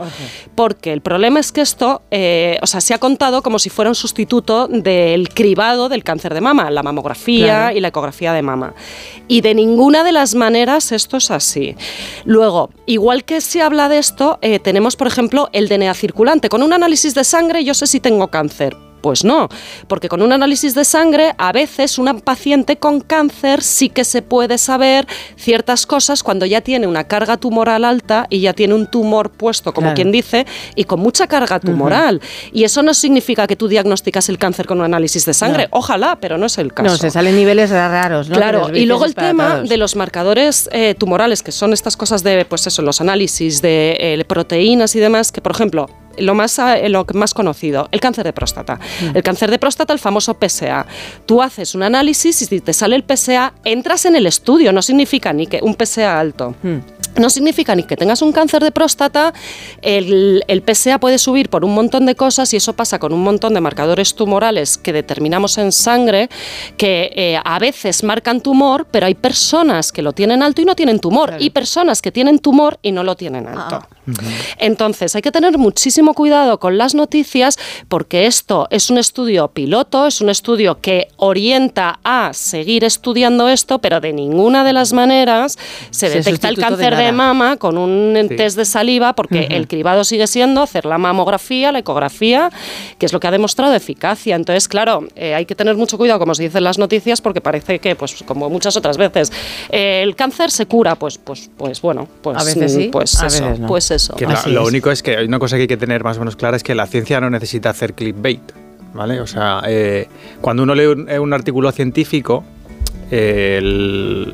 porque 0.56 0.92
el 0.94 1.02
problema 1.02 1.40
es 1.40 1.52
que 1.52 1.62
esto, 1.62 2.02
eh, 2.10 2.58
o 2.64 2.66
sea, 2.66 2.82
se 2.82 2.96
ha 2.96 2.98
contado 2.98 3.44
como 3.44 3.60
si 3.60 3.70
fuera 3.70 3.92
un 3.92 3.96
sustituto 3.96 4.68
del 4.68 5.30
cribado 5.30 5.90
del 5.90 6.04
cáncer 6.04 6.34
de 6.34 6.42
mama, 6.42 6.72
la 6.72 6.82
mamografía 6.82 7.46
Claro. 7.46 7.78
y 7.78 7.80
la 7.80 7.90
ecografía 7.90 8.34
de 8.34 8.42
mama. 8.42 8.74
Y 9.28 9.42
de 9.42 9.54
ninguna 9.54 10.04
de 10.04 10.12
las 10.12 10.34
maneras 10.34 10.92
esto 10.92 11.18
es 11.18 11.30
así. 11.30 11.76
Luego, 12.26 12.72
igual 12.88 13.26
que 13.26 13.42
se 13.42 13.62
habla 13.62 13.90
de 13.90 14.00
esto, 14.00 14.40
eh, 14.42 14.58
tenemos, 14.58 14.96
por 14.96 15.06
ejemplo, 15.06 15.50
el 15.54 15.70
DNA 15.70 15.94
circulante. 15.94 16.50
Con 16.50 16.64
un 16.64 16.74
análisis 16.74 17.14
de 17.14 17.24
sangre 17.24 17.64
yo 17.64 17.76
sé 17.76 17.86
si 17.86 18.00
tengo 18.00 18.30
cáncer. 18.30 18.76
Pues 19.04 19.26
no, 19.26 19.50
porque 19.90 20.08
con 20.08 20.22
un 20.22 20.32
análisis 20.32 20.76
de 20.76 20.86
sangre 20.86 21.36
a 21.38 21.52
veces 21.52 22.00
una 22.00 22.18
paciente 22.18 22.78
con 22.78 23.02
cáncer 23.02 23.62
sí 23.62 23.90
que 23.90 24.06
se 24.06 24.22
puede 24.22 24.58
saber 24.58 25.06
ciertas 25.36 25.86
cosas 25.86 26.24
cuando 26.24 26.46
ya 26.46 26.62
tiene 26.62 26.88
una 26.88 27.04
carga 27.04 27.36
tumoral 27.36 27.84
alta 27.84 28.28
y 28.30 28.40
ya 28.40 28.54
tiene 28.54 28.76
un 28.76 28.88
tumor 28.88 29.30
puesto, 29.30 29.74
como 29.74 29.88
Claro. 29.88 29.96
quien 29.96 30.12
dice, 30.14 30.46
y 30.76 30.86
con 30.86 31.02
mucha 31.02 31.28
carga 31.28 31.60
tumoral. 31.60 32.22
Y 32.54 32.64
eso 32.64 32.82
no 32.82 32.94
significa 32.94 33.46
que 33.46 33.58
tú 33.58 33.68
diagnosticas 33.68 34.30
el 34.30 34.38
cáncer 34.38 34.68
con 34.68 34.80
un 34.80 34.86
análisis 34.86 35.26
de 35.26 35.34
sangre. 35.34 35.64
No. 35.64 35.80
Ojalá, 35.80 36.18
pero 36.22 36.38
no 36.38 36.46
es 36.46 36.58
el 36.58 36.74
caso. 36.74 36.90
No, 36.92 36.96
se 36.96 37.10
salen 37.12 37.36
niveles 37.36 37.72
raros, 37.72 38.30
¿no? 38.30 38.36
Claro, 38.38 38.74
y 38.74 38.86
luego 38.86 39.04
el 39.04 39.16
tema 39.16 39.56
todos. 39.56 39.70
de 39.70 39.76
los 39.76 39.98
marcadores 39.98 40.70
eh, 40.72 40.96
tumorales, 40.98 41.44
que 41.44 41.52
son 41.52 41.74
estas 41.74 41.98
cosas 41.98 42.24
de, 42.24 42.46
pues 42.46 42.66
eso, 42.68 42.82
los 42.82 43.02
análisis 43.02 43.62
de 43.62 43.98
eh, 44.00 44.24
proteínas 44.26 44.96
y 44.96 45.02
demás, 45.02 45.34
que 45.34 45.42
por 45.42 45.52
ejemplo, 45.52 45.88
lo 46.18 46.36
más, 46.36 46.58
eh, 46.60 46.90
lo 46.90 47.06
más 47.14 47.34
conocido, 47.34 47.88
el 47.92 48.00
cáncer 48.00 48.24
de 48.24 48.34
próstata. 48.34 48.80
Mm. 49.02 49.18
El 49.18 49.24
cáncer 49.24 49.52
de 49.52 49.60
próstata, 49.60 49.94
el 49.94 50.00
famoso 50.00 50.38
PSA. 50.40 50.86
Tú 51.26 51.42
haces 51.42 51.76
un 51.76 51.84
análisis 51.84 52.42
y 52.42 52.46
si 52.46 52.62
te 52.62 52.74
sale 52.74 52.96
el 52.96 53.04
PSA, 53.04 53.54
entras 53.64 54.06
en 54.06 54.16
el 54.16 54.26
estudio, 54.26 54.72
no 54.72 54.82
significa 54.82 55.34
ni 55.34 55.48
que 55.48 55.60
un 55.62 55.76
PSA 55.76 56.20
alto. 56.20 56.56
Mm. 56.64 57.20
No 57.20 57.30
significa 57.30 57.76
ni 57.76 57.84
que 57.84 57.96
tengas 57.96 58.24
un 58.24 58.32
cáncer 58.32 58.64
de 58.64 58.72
próstata, 58.72 59.34
el, 59.84 60.44
el 60.48 60.64
PSA 60.64 61.00
puede 61.00 61.20
subir 61.20 61.50
por 61.50 61.64
un 61.64 61.76
montón 61.76 62.08
de 62.08 62.16
cosas 62.16 62.52
y 62.54 62.58
eso 62.58 62.74
pasa 62.74 62.98
con 62.98 63.14
un 63.14 63.24
montón 63.24 63.54
de 63.54 63.62
marcadores 63.62 64.16
tumorales 64.16 64.80
que 64.80 64.94
determinamos 64.94 65.60
en 65.60 65.72
sangre 65.72 66.30
que 66.76 67.12
eh, 67.16 67.40
a 67.44 67.60
veces 67.60 68.04
marcan 68.04 68.42
tumor, 68.42 68.88
pero 68.90 69.06
hay 69.06 69.14
personas 69.14 69.92
que 69.92 70.02
lo 70.02 70.14
tienen 70.14 70.42
alto 70.42 70.62
y 70.62 70.66
no 70.66 70.76
tienen 70.76 71.00
tumor 71.00 71.36
y 71.40 71.52
personas 71.52 72.02
que 72.02 72.12
tienen 72.12 72.40
tumor 72.40 72.80
y 72.82 72.92
no 72.92 73.04
lo 73.04 73.16
tienen 73.16 73.48
alto. 73.48 73.88
Entonces 74.58 75.16
hay 75.16 75.22
que 75.22 75.32
tener 75.32 75.58
muchísimo 75.58 76.14
cuidado 76.14 76.60
con 76.60 76.78
las 76.78 76.96
noticias 76.96 77.58
porque 77.88 78.26
esto 78.26 78.68
es 78.70 78.90
un 78.90 78.98
estudio 78.98 79.48
piloto, 79.50 80.08
es 80.08 80.22
un 80.22 80.30
estudio 80.30 80.80
que 80.82 81.08
orienta 81.18 82.00
a 82.04 82.32
seguir 82.34 82.84
estudiando 82.84 83.48
esto, 83.50 83.80
pero 83.80 84.00
de 84.00 84.14
ninguna 84.14 84.64
de 84.64 84.74
las 84.74 84.94
maneras 84.94 85.58
se 85.92 86.10
detecta 86.10 86.50
el 86.50 86.56
de 86.56 86.62
cáncer 86.62 86.96
de, 86.96 87.12
mama 87.12 87.58
con 87.58 87.78
un 87.78 88.14
Sí. 88.30 88.36
test 88.36 88.58
de 88.58 88.66
saliva 88.66 89.14
porque 89.14 89.48
el 89.52 89.68
cribado 89.68 90.04
sigue 90.04 90.28
siendo 90.28 90.62
hacer 90.62 90.86
la 90.86 90.98
mamografía, 90.98 91.72
la 91.72 91.80
ecografía, 91.80 92.50
que 92.98 93.06
es 93.06 93.14
lo 93.14 93.20
que 93.20 93.28
ha 93.28 93.32
demostrado 93.32 93.74
eficacia. 93.74 94.36
Entonces, 94.36 94.68
claro, 94.68 95.08
eh, 95.16 95.34
hay 95.34 95.46
que 95.46 95.56
tener 95.56 95.76
mucho 95.76 95.98
cuidado, 95.98 96.20
como 96.20 96.34
se 96.36 96.44
dice 96.44 96.58
en 96.60 96.64
las 96.64 96.78
noticias, 96.78 97.22
porque 97.22 97.42
parece 97.42 97.80
que, 97.80 97.96
pues 97.96 98.24
como 98.26 98.50
muchas 98.50 98.76
otras 98.78 98.98
veces, 98.98 99.32
eh, 99.70 100.02
el 100.04 100.16
cáncer 100.16 100.52
se 100.52 100.66
cura, 100.66 100.96
pues, 100.96 101.18
pues, 101.18 101.50
pues 101.58 101.82
bueno, 101.82 102.08
pues, 102.22 102.38
A 102.38 102.44
veces 102.44 102.74
sí, 102.74 102.90
pues 102.92 103.20
a 103.22 103.28
eso, 103.28 103.44
veces 103.46 103.60
no. 103.60 103.68
pues 103.68 103.92
eso. 103.96 104.16
Que 104.16 104.26
la- 104.26 104.42
lo 104.48 104.66
único 104.66 104.92
es 104.92 105.02
que 105.04 105.18
hay 105.18 105.26
una 105.26 105.40
cosa 105.40 105.56
que 105.56 105.64
hay 105.64 105.68
que 105.68 105.78
tener 105.78 106.04
más 106.04 106.18
o 106.18 106.20
menos 106.20 106.36
clara 106.36 106.58
es 106.58 106.64
que 106.64 106.76
la 106.76 106.86
ciencia 106.88 107.20
no 107.22 107.30
necesita 107.30 107.70
hacer 107.70 107.94
clickbait, 107.94 108.42
¿vale? 108.94 109.20
O 109.22 109.28
sea, 109.28 109.62
eh, 109.68 110.08
cuando 110.42 110.64
uno 110.64 110.76
lee 110.76 110.86
un, 110.88 111.10
eh, 111.10 111.20
un 111.20 111.34
artículo 111.34 111.72
científico, 111.72 112.44
eh, 113.12 113.58
el- 113.60 114.34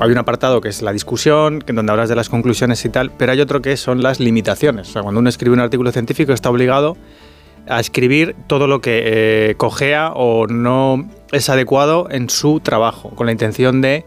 hay 0.00 0.10
un 0.10 0.18
apartado 0.18 0.60
que 0.60 0.68
es 0.68 0.80
la 0.82 0.92
discusión, 0.92 1.60
que- 1.60 1.72
donde 1.72 1.90
hablas 1.90 2.08
de 2.08 2.14
las 2.14 2.28
conclusiones 2.28 2.84
y 2.84 2.88
tal, 2.88 3.10
pero 3.10 3.32
hay 3.32 3.40
otro 3.40 3.60
que 3.60 3.76
son 3.76 4.02
las 4.02 4.20
limitaciones. 4.20 4.88
O 4.90 4.92
sea, 4.92 5.02
cuando 5.02 5.18
uno 5.20 5.28
escribe 5.28 5.52
un 5.54 5.60
artículo 5.60 5.90
científico 5.92 6.32
está 6.32 6.50
obligado 6.50 6.96
a 7.68 7.80
escribir 7.80 8.34
todo 8.46 8.66
lo 8.66 8.80
que 8.80 9.02
eh, 9.50 9.54
cojea 9.56 10.12
o 10.14 10.46
no 10.46 11.06
es 11.32 11.48
adecuado 11.50 12.06
en 12.10 12.30
su 12.30 12.60
trabajo, 12.60 13.10
con 13.10 13.26
la 13.26 13.32
intención 13.32 13.80
de, 13.82 14.06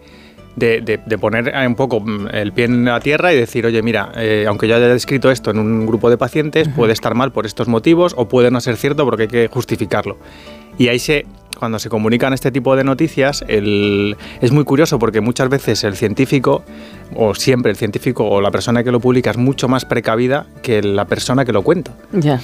de, 0.55 0.81
de- 0.81 0.99
de 1.05 1.17
poner 1.17 1.53
un 1.67 1.75
poco 1.75 1.99
mm, 1.99 2.27
el 2.33 2.51
pie 2.51 2.65
en 2.65 2.85
la 2.85 2.99
tierra 2.99 3.33
y 3.33 3.37
decir, 3.37 3.65
oye, 3.65 3.81
mira, 3.81 4.11
eh, 4.15 4.45
aunque 4.47 4.67
yo 4.67 4.75
haya 4.75 4.93
escrito 4.93 5.31
esto 5.31 5.51
en 5.51 5.59
un 5.59 5.85
grupo 5.85 6.09
de 6.09 6.17
pacientes, 6.17 6.67
puede 6.67 6.93
estar 6.93 7.15
mal 7.15 7.31
por 7.31 7.45
estos 7.45 7.67
motivos 7.67 8.13
o 8.17 8.27
puede 8.27 8.51
no 8.51 8.59
ser 8.61 8.75
cierto 8.77 9.05
porque 9.05 9.23
hay 9.23 9.27
que 9.29 9.47
justificarlo. 9.47 10.17
Y 10.77 10.87
ahí 10.87 10.99
se, 10.99 11.25
cuando 11.59 11.79
se 11.79 11.89
comunican 11.89 12.33
este 12.33 12.51
tipo 12.51 12.75
de 12.75 12.83
noticias, 12.83 13.43
el- 13.47 14.15
es 14.41 14.51
muy 14.51 14.63
curioso 14.63 14.99
porque 14.99 15.21
muchas 15.21 15.49
veces 15.49 15.83
el 15.83 15.95
científico, 15.95 16.63
o 17.15 17.35
siempre 17.35 17.71
el 17.71 17.77
científico 17.77 18.25
o 18.27 18.41
la 18.41 18.51
persona 18.51 18.83
que 18.83 18.91
lo 18.91 18.99
publica 18.99 19.31
es 19.31 19.37
mucho 19.37 19.67
más 19.67 19.85
precavida 19.85 20.45
que 20.63 20.81
la 20.81 21.05
persona 21.05 21.45
que 21.45 21.51
lo 21.53 21.61
cuenta. 21.61 21.91
Ya. 22.13 22.39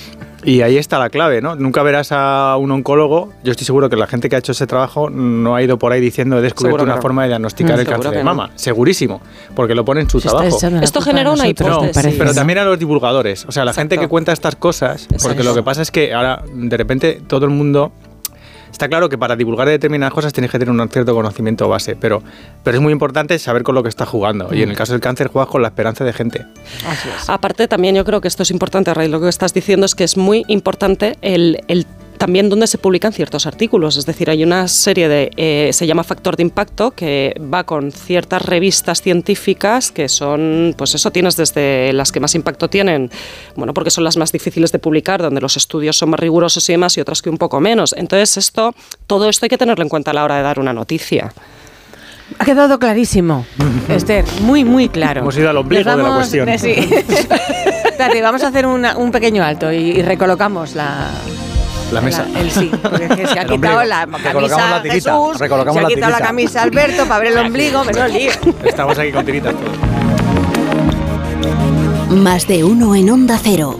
Y 0.48 0.62
ahí 0.62 0.78
está 0.78 0.98
la 0.98 1.10
clave, 1.10 1.42
¿no? 1.42 1.58
Nunca 1.58 1.84
verás 1.84 2.14
a 2.14 2.56
un 2.58 2.72
oncólogo. 2.72 3.34
Yo 3.44 3.52
estoy 3.52 3.66
seguro 3.66 3.90
que 3.90 3.98
la 3.98 4.08
gente 4.08 4.30
que 4.30 4.38
ha 4.38 4.40
hecho 4.40 4.54
ese 4.54 4.66
trabajo 4.66 5.10
no 5.10 5.56
ha 5.58 5.62
ido 5.62 5.78
por 5.78 5.92
ahí 5.92 6.00
diciendo 6.00 6.38
he 6.38 6.42
descubierto 6.42 6.84
una 6.86 6.96
no. 6.96 7.02
forma 7.02 7.24
de 7.24 7.28
diagnosticar 7.28 7.76
Mm, 7.76 7.80
el 7.82 7.86
cáncer 7.86 8.12
de 8.12 8.18
no. 8.20 8.24
mama. 8.24 8.52
Segurísimo, 8.56 9.20
porque 9.58 9.76
lo 9.76 9.84
pone 9.84 10.00
en 10.00 10.10
su 10.10 10.22
Se 10.22 10.30
trabajo. 10.30 10.58
Esto 10.82 11.02
genera 11.02 11.32
una 11.32 11.50
hipótesis. 11.50 12.16
Pero 12.18 12.30
¿no? 12.30 12.34
también 12.34 12.60
a 12.60 12.64
los 12.64 12.80
divulgadores, 12.80 13.44
o 13.46 13.52
sea, 13.52 13.66
la 13.66 13.74
gente 13.74 13.98
que 13.98 14.08
cuenta 14.08 14.32
estas 14.32 14.56
cosas, 14.56 15.10
porque 15.22 15.44
lo 15.44 15.54
que 15.54 15.64
pasa 15.64 15.82
es 15.82 15.92
que 15.92 16.14
ahora 16.14 16.42
de 16.54 16.78
repente 16.78 17.22
todo 17.28 17.44
el 17.46 17.52
mundo 17.52 17.92
Está 18.72 18.88
claro 18.88 19.10
que 19.10 19.18
para 19.18 19.36
divulgar 19.36 19.68
determinadas 19.68 20.14
cosas 20.14 20.34
tienes 20.34 20.52
que 20.52 20.60
tener 20.60 20.74
un 20.74 20.90
cierto 20.90 21.14
conocimiento 21.14 21.68
base, 21.68 21.96
pero, 21.96 22.22
pero 22.64 22.78
es 22.78 22.82
muy 22.82 22.94
importante 22.94 23.38
saber 23.40 23.64
con 23.64 23.76
lo 23.76 23.84
que 23.84 23.90
estás 23.90 24.08
jugando. 24.08 24.54
Y 24.54 24.64
en 24.64 24.70
el 24.70 24.76
caso 24.76 24.94
del 24.94 25.02
cáncer 25.02 25.28
juegas 25.28 25.50
con 25.50 25.62
la 25.62 25.70
esperanza 25.70 26.04
de 26.04 26.14
gente. 26.14 26.46
Aparte, 27.28 27.68
también 27.68 27.96
yo 27.96 28.06
creo 28.06 28.22
que 28.22 28.28
esto 28.28 28.44
es 28.44 28.52
importante, 28.52 28.94
Ray, 28.94 29.10
lo 29.10 29.20
que 29.20 29.30
estás 29.30 29.54
diciendo 29.54 29.86
es 29.86 29.96
que 29.96 30.04
es 30.04 30.18
muy 30.18 30.46
importante 30.48 31.18
el, 31.22 31.62
el 31.68 31.86
también 32.18 32.50
donde 32.50 32.68
se 32.68 32.78
publican 32.78 33.14
ciertos 33.14 33.46
artículos. 33.46 33.98
Es 33.98 34.06
decir, 34.06 34.30
hay 34.30 34.44
una 34.44 34.68
serie 34.68 35.08
de, 35.08 35.32
eh, 35.38 35.70
se 35.74 35.86
llama 35.88 36.04
Factor 36.04 36.36
de 36.36 36.44
Impacto, 36.44 36.92
que 36.92 37.40
va 37.54 37.64
con 37.64 37.92
ciertas 37.92 38.42
revistas 38.42 39.02
científicas 39.02 39.92
que 39.92 40.10
son, 40.10 40.74
pues 40.78 40.96
eso, 40.96 41.12
tienes 41.12 41.36
desde 41.38 41.94
las 41.94 42.12
que 42.12 42.20
más 42.20 42.36
impacto 42.36 42.70
tienen, 42.70 43.10
bueno, 43.56 43.74
porque 43.74 43.90
son 43.92 44.04
las 44.04 44.18
más 44.18 44.32
difíciles 44.32 44.72
de 44.72 44.80
publicar, 44.80 45.22
donde 45.22 45.42
los 45.42 45.58
estudios 45.58 45.98
son 45.98 46.10
más 46.10 46.20
rigurosos 46.20 46.68
y 46.70 46.74
demás, 46.74 46.98
y 46.98 47.02
otras 47.02 47.22
que 47.22 47.30
un 47.30 47.38
poco 47.38 47.60
menos. 47.60 47.94
Entonces, 47.98 48.38
esto, 48.38 48.74
todo 49.08 49.30
esto 49.30 49.46
hay 49.46 49.50
que 49.50 49.58
tenerlo 49.58 49.84
en 49.84 49.90
cuenta 49.90 50.12
a 50.12 50.14
la 50.14 50.24
hora 50.24 50.38
de 50.38 50.44
dar 50.44 50.60
una 50.60 50.74
noticia. 50.74 51.34
Ha 52.40 52.44
quedado 52.46 52.78
clarísimo, 52.78 53.46
Esther, 53.90 54.26
muy, 54.42 54.64
muy 54.66 54.90
claro. 54.90 55.22
Hemos 55.22 55.38
ido 55.38 55.50
al 55.50 55.58
ombligo 55.58 55.90
de 55.96 56.04
la 56.04 56.16
cuestión. 56.16 56.50
eh, 56.50 56.60
sí. 56.60 56.72
Espérate, 57.86 58.22
vamos 58.22 58.44
a 58.44 58.48
hacer 58.48 58.66
una- 58.66 58.98
un 58.98 59.12
pequeño 59.12 59.44
alto 59.44 59.72
y, 59.72 59.78
y 59.92 60.02
recolocamos 60.02 60.76
la... 60.76 61.10
La 61.92 62.02
mesa. 62.02 62.26
el 62.36 62.52
sí, 62.52 62.70
porque 62.82 63.06
es 63.06 63.16
que 63.16 63.28
se 63.28 63.40
ha 63.40 63.42
El 63.44 63.50
quitado 63.50 63.80
ombligo. 63.80 63.84
la 63.84 64.06
Recolocamos 64.06 64.52
camisa 64.52 64.70
la 64.70 64.82
tirita, 64.82 65.12
Jesús, 65.12 65.40
recolocamos 65.40 65.74
se 65.74 65.80
ha 65.80 65.84
la 65.84 65.88
quitado 65.90 66.12
la 66.12 66.18
tirita. 66.18 66.28
camisa 66.28 66.62
Alberto 66.64 67.06
para 67.08 67.20
ver 67.22 67.32
el 67.32 67.38
ombligo, 67.40 67.84
menos 67.86 68.12
lío. 68.12 68.32
Estamos 68.64 68.98
aquí 69.00 69.12
con 69.12 69.26
tiritas 69.26 69.54
todos. 69.56 69.78
Más 72.10 72.48
de 72.48 72.64
uno 72.64 72.96
en 72.96 73.10
Onda 73.10 73.40
Cero. 73.42 73.80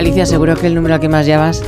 Alicia, 0.00 0.24
seguro 0.24 0.56
que 0.56 0.66
el 0.66 0.74
número 0.74 0.94
al 0.94 1.00
que 1.00 1.10
más 1.10 1.26
llamas 1.26 1.62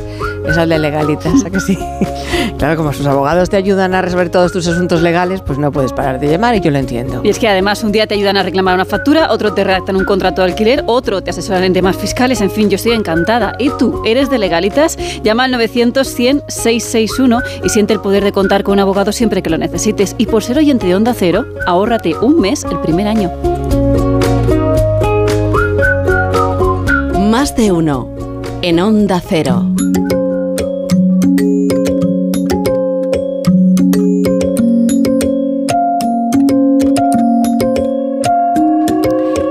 es 0.48 0.56
al 0.56 0.70
de 0.70 0.78
legalitas, 0.78 1.44
¿a 1.44 1.50
que 1.50 1.60
sí? 1.60 1.78
Claro, 2.58 2.76
como 2.78 2.92
sus 2.94 3.04
abogados 3.06 3.50
te 3.50 3.58
ayudan 3.58 3.94
a 3.94 4.00
resolver 4.00 4.30
todos 4.30 4.52
tus 4.52 4.66
asuntos 4.66 5.02
legales, 5.02 5.42
pues 5.42 5.58
no 5.58 5.70
puedes 5.70 5.92
parar 5.92 6.18
de 6.18 6.28
llamar 6.28 6.54
y 6.54 6.60
yo 6.60 6.70
lo 6.70 6.78
entiendo. 6.78 7.20
Y 7.22 7.28
es 7.28 7.38
que 7.38 7.46
además 7.46 7.84
un 7.84 7.92
día 7.92 8.06
te 8.06 8.14
ayudan 8.14 8.38
a 8.38 8.42
reclamar 8.42 8.74
una 8.74 8.86
factura, 8.86 9.30
otro 9.30 9.52
te 9.52 9.64
redactan 9.64 9.96
un 9.96 10.04
contrato 10.04 10.40
de 10.42 10.48
alquiler, 10.48 10.82
otro 10.86 11.22
te 11.22 11.30
asesoran 11.30 11.64
en 11.64 11.74
temas 11.74 11.96
fiscales, 11.96 12.40
en 12.40 12.50
fin, 12.50 12.70
yo 12.70 12.76
estoy 12.76 12.92
encantada. 12.92 13.54
¿Y 13.58 13.68
tú 13.78 14.00
eres 14.06 14.30
de 14.30 14.38
legalitas? 14.38 14.96
Llama 15.22 15.44
al 15.44 15.52
900-100-661 15.52 17.42
y 17.64 17.68
siente 17.68 17.92
el 17.92 18.00
poder 18.00 18.24
de 18.24 18.32
contar 18.32 18.62
con 18.62 18.72
un 18.74 18.80
abogado 18.80 19.12
siempre 19.12 19.42
que 19.42 19.50
lo 19.50 19.58
necesites. 19.58 20.14
Y 20.16 20.24
por 20.26 20.42
ser 20.42 20.56
oyente 20.56 20.86
de 20.86 20.94
Onda 20.94 21.12
Cero, 21.14 21.44
ahórrate 21.66 22.14
un 22.16 22.40
mes 22.40 22.64
el 22.64 22.78
primer 22.80 23.08
año. 23.08 23.30
Más 27.30 27.54
de 27.56 27.72
uno 27.72 28.21
en 28.62 28.80
Onda 28.80 29.20
Cero. 29.20 29.74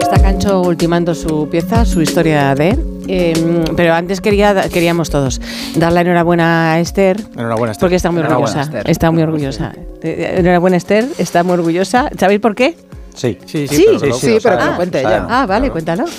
Está 0.01 0.21
Cancho 0.21 0.61
ultimando 0.61 1.13
su 1.15 1.47
pieza, 1.49 1.85
su 1.85 2.01
historia 2.01 2.55
de... 2.55 2.77
eh, 3.07 3.33
pero 3.75 3.93
antes 3.93 4.21
quería, 4.21 4.69
queríamos 4.69 5.09
todos 5.09 5.41
dar 5.75 5.91
la 5.93 6.01
enhorabuena 6.01 6.73
a 6.73 6.79
Esther. 6.79 7.17
Enhorabuena, 7.33 7.71
Esther. 7.71 7.79
Porque 7.81 7.95
está 7.95 8.11
muy 8.11 8.21
Enhorabuena, 8.21 8.49
orgullosa. 8.51 8.77
Esther. 8.77 8.89
Está 8.91 9.11
muy 9.11 9.21
orgullosa. 9.23 9.73
Eh, 10.01 10.35
Enhorabuena, 10.37 10.77
Esther. 10.77 11.07
Está 11.17 11.43
muy 11.43 11.53
orgullosa. 11.53 12.09
¿Sabéis 12.17 12.39
por 12.39 12.55
qué? 12.55 12.75
Sí, 13.21 13.37
sí, 13.45 13.67
Sí, 13.67 13.85
pero, 13.99 14.15
sí, 14.15 14.37
pero 14.41 14.57
que 14.57 14.63
ah, 14.63 14.69
lo 14.71 14.75
cuente 14.77 14.97
o 14.97 15.01
sea, 15.01 15.09
ella. 15.11 15.27
Ah, 15.29 15.45
vale, 15.45 15.69
cuéntalo. 15.69 16.05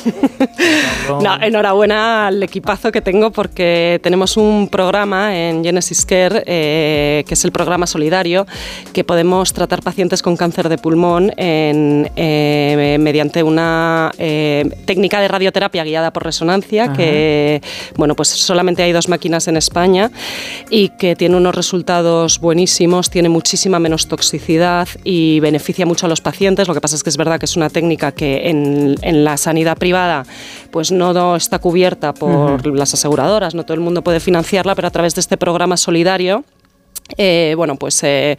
No, 1.23 1.37
enhorabuena 1.43 2.29
al 2.29 2.43
equipazo 2.43 2.93
que 2.93 3.01
tengo 3.01 3.33
porque 3.33 4.01
tenemos 4.03 4.37
un 4.37 4.69
programa 4.69 5.37
en 5.37 5.65
Genesis 5.65 6.07
Care, 6.07 6.43
eh, 6.47 7.25
que 7.27 7.35
es 7.35 7.45
el 7.45 7.53
programa 7.53 7.87
solidario, 7.87 8.47
que 8.93 9.03
podemos 9.03 9.53
tratar 9.53 9.83
pacientes 9.83 10.23
con 10.23 10.37
cáncer 10.37 10.69
de 10.69 10.79
pulmón 10.79 11.33
en, 11.37 12.11
eh, 12.17 12.97
mediante 13.01 13.43
una 13.43 14.13
eh, 14.19 14.71
técnica 14.85 15.21
de 15.21 15.29
radioterapia 15.29 15.85
guiada 15.85 16.13
por 16.13 16.25
resonancia, 16.25 16.85
Ajá. 16.85 16.93
que 16.95 17.63
bueno, 17.97 18.15
pues 18.15 18.29
solamente 18.29 18.83
hay 18.83 18.93
dos 18.93 19.09
máquinas 19.09 19.49
en 19.49 19.57
España 19.57 20.11
y 20.71 20.91
que 20.91 21.17
tiene 21.17 21.37
unos 21.37 21.55
resultados 21.55 22.39
buenísimos, 22.39 23.11
tiene 23.11 23.29
muchísima 23.29 23.81
menos 23.81 24.07
toxicidad 24.07 24.89
y 25.05 25.41
beneficia 25.41 25.85
mucho 25.85 26.07
a 26.07 26.09
los 26.09 26.21
pacientes. 26.21 26.69
Lo 26.69 26.75
que 26.75 26.81
pasa 26.81 26.92
es 26.93 27.03
que 27.03 27.11
es 27.11 27.17
verdad 27.17 27.39
que 27.39 27.47
es 27.47 27.57
una 27.57 27.71
técnica 27.71 28.13
que 28.13 28.49
en, 28.49 28.97
en 29.03 29.25
la 29.25 29.37
sanidad 29.37 29.77
privada 29.77 30.25
pues 30.71 30.91
no 30.91 31.37
está 31.37 31.59
cubierta 31.59 32.15
por 32.15 32.67
las 32.67 32.95
aseguradoras, 32.95 33.55
no 33.55 33.65
todo 33.65 33.75
el 33.75 33.81
mundo 33.81 34.03
puede 34.03 34.21
financiarla, 34.21 34.75
pero 34.75 34.89
a 34.89 34.91
través 34.91 35.15
de 35.15 35.21
este 35.21 35.37
programa 35.37 35.77
solidario 35.77 36.45
eh, 37.19 37.55
bueno, 37.57 37.77
pues 37.77 38.03
eh, 38.05 38.39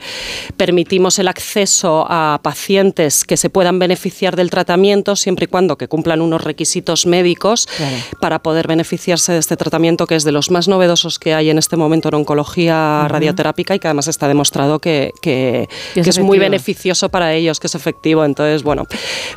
permitimos 0.58 1.20
el 1.20 1.28
acceso 1.28 2.06
a 2.10 2.40
pacientes 2.42 3.24
que 3.24 3.38
se 3.38 3.50
puedan 3.50 3.78
beneficiar 3.80 4.36
del 4.36 4.50
tratamiento 4.50 5.16
siempre 5.16 5.46
y 5.46 5.48
cuando 5.48 5.78
que 5.78 5.88
cumplan 5.88 6.22
unos 6.22 6.44
requisitos 6.44 7.06
médicos 7.06 7.68
Claro. 7.78 7.96
para 8.20 8.40
poder 8.40 8.68
beneficiarse 8.68 9.32
de 9.34 9.40
este 9.40 9.58
tratamiento 9.58 10.08
que 10.08 10.16
es 10.16 10.24
de 10.24 10.32
los 10.32 10.50
más 10.52 10.68
novedosos 10.68 11.20
que 11.20 11.34
hay 11.34 11.50
en 11.50 11.58
este 11.58 11.76
momento 11.78 12.10
en 12.10 12.16
oncología 12.16 13.02
Ujú. 13.04 13.10
radioterápica 13.14 13.76
y 13.76 13.80
que 13.80 13.88
además 13.88 14.08
está 14.08 14.28
demostrado 14.28 14.80
que, 14.80 15.12
que- 15.22 15.68
Que 15.94 16.00
es 16.00 16.04
que 16.06 16.10
es 16.10 16.20
muy 16.20 16.40
beneficioso 16.40 17.10
para 17.10 17.34
ellos, 17.34 17.60
que 17.60 17.68
es 17.68 17.76
efectivo. 17.76 18.24
Entonces, 18.26 18.64
bueno, 18.64 18.86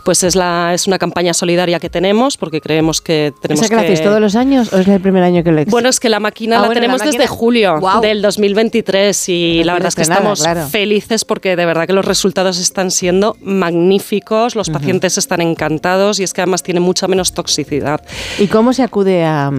pues 0.04 0.22
es, 0.24 0.34
la, 0.34 0.72
es 0.74 0.86
una 0.86 0.98
campaña 0.98 1.34
solidaria 1.34 1.78
que 1.80 1.90
tenemos 1.90 2.36
porque 2.36 2.60
creemos 2.60 3.00
que 3.00 3.32
tenemos 3.40 3.60
¿Esa 3.64 3.68
que 3.68 3.76
la 3.76 3.82
hacéis 3.82 4.02
todos 4.02 4.20
los 4.20 4.34
años 4.36 4.72
o 4.72 4.78
es 4.78 4.88
el 4.88 5.00
primer 5.00 5.22
año 5.22 5.42
que 5.44 5.52
lo 5.52 5.64
bueno, 5.66 5.88
es 5.88 6.00
que 6.00 6.08
la 6.08 6.20
máquina 6.20 6.56
Ah, 6.56 6.60
la 6.62 6.66
bueno, 6.68 6.80
la 6.80 6.84
tenemos 6.86 7.00
desde 7.02 7.18
máquina- 7.18 7.36
julio 7.36 7.80
Guau. 7.80 8.00
del 8.00 8.22
2023 8.22 9.25
y 9.28 9.62
la 9.64 9.72
verdad 9.74 9.88
es 9.88 9.94
que 9.94 10.02
estamos 10.02 10.40
claro. 10.40 10.66
felices 10.68 11.24
porque 11.24 11.56
de 11.56 11.66
verdad 11.66 11.86
que 11.86 11.92
los 11.92 12.04
resultados 12.04 12.58
están 12.58 12.90
siendo 12.90 13.36
magníficos, 13.40 14.54
los 14.54 14.70
pacientes 14.70 15.18
están 15.18 15.40
encantados 15.40 16.20
y 16.20 16.24
es 16.24 16.32
que 16.32 16.40
además 16.42 16.62
tiene 16.62 16.80
mucha 16.80 17.06
menos 17.08 17.32
toxicidad. 17.32 18.00
¿Y 18.38 18.46
cómo 18.46 18.72
se 18.72 18.82
acude 18.82 19.24
a, 19.24 19.50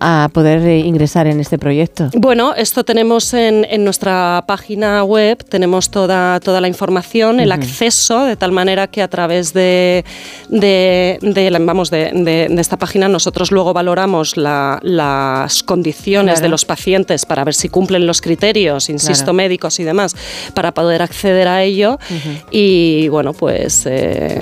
a 0.00 0.28
poder 0.32 0.60
eh, 0.66 0.78
ingresar 0.78 1.26
en 1.26 1.40
este 1.40 1.58
proyecto? 1.58 2.10
Bueno, 2.14 2.54
esto 2.54 2.84
tenemos 2.84 3.32
en, 3.34 3.66
en 3.70 3.84
nuestra 3.84 4.44
página 4.46 5.02
web, 5.04 5.42
tenemos 5.48 5.90
toda, 5.90 6.40
toda 6.40 6.60
la 6.60 6.68
información, 6.68 7.40
el 7.40 7.52
acceso, 7.52 8.24
de 8.24 8.36
tal 8.36 8.52
manera 8.52 8.86
que 8.86 9.02
a 9.02 9.08
través 9.08 9.52
de, 9.52 10.04
de, 10.48 11.18
vamos, 11.64 11.90
de, 11.90 12.10
de- 12.12 12.48
de 12.48 12.60
esta 12.60 12.76
página 12.76 13.08
nosotros 13.08 13.50
luego 13.50 13.72
valoramos 13.72 14.36
la- 14.36 14.78
las 14.82 15.62
condiciones 15.62 16.34
Claro. 16.34 16.40
de 16.42 16.48
los 16.48 16.64
pacientes 16.64 17.24
para 17.26 17.44
ver 17.44 17.54
si 17.54 17.68
cumplen 17.68 18.06
los 18.06 18.20
criterios, 18.20 18.88
insisto, 18.88 19.05
Claro. 19.06 19.34
médicos 19.34 19.78
y 19.80 19.84
demás, 19.84 20.14
para 20.54 20.72
poder 20.72 21.02
acceder 21.02 21.48
a 21.48 21.62
ello 21.62 21.98
y 22.50 23.08
bueno, 23.08 23.32
pues... 23.32 23.84
eh, 23.86 24.40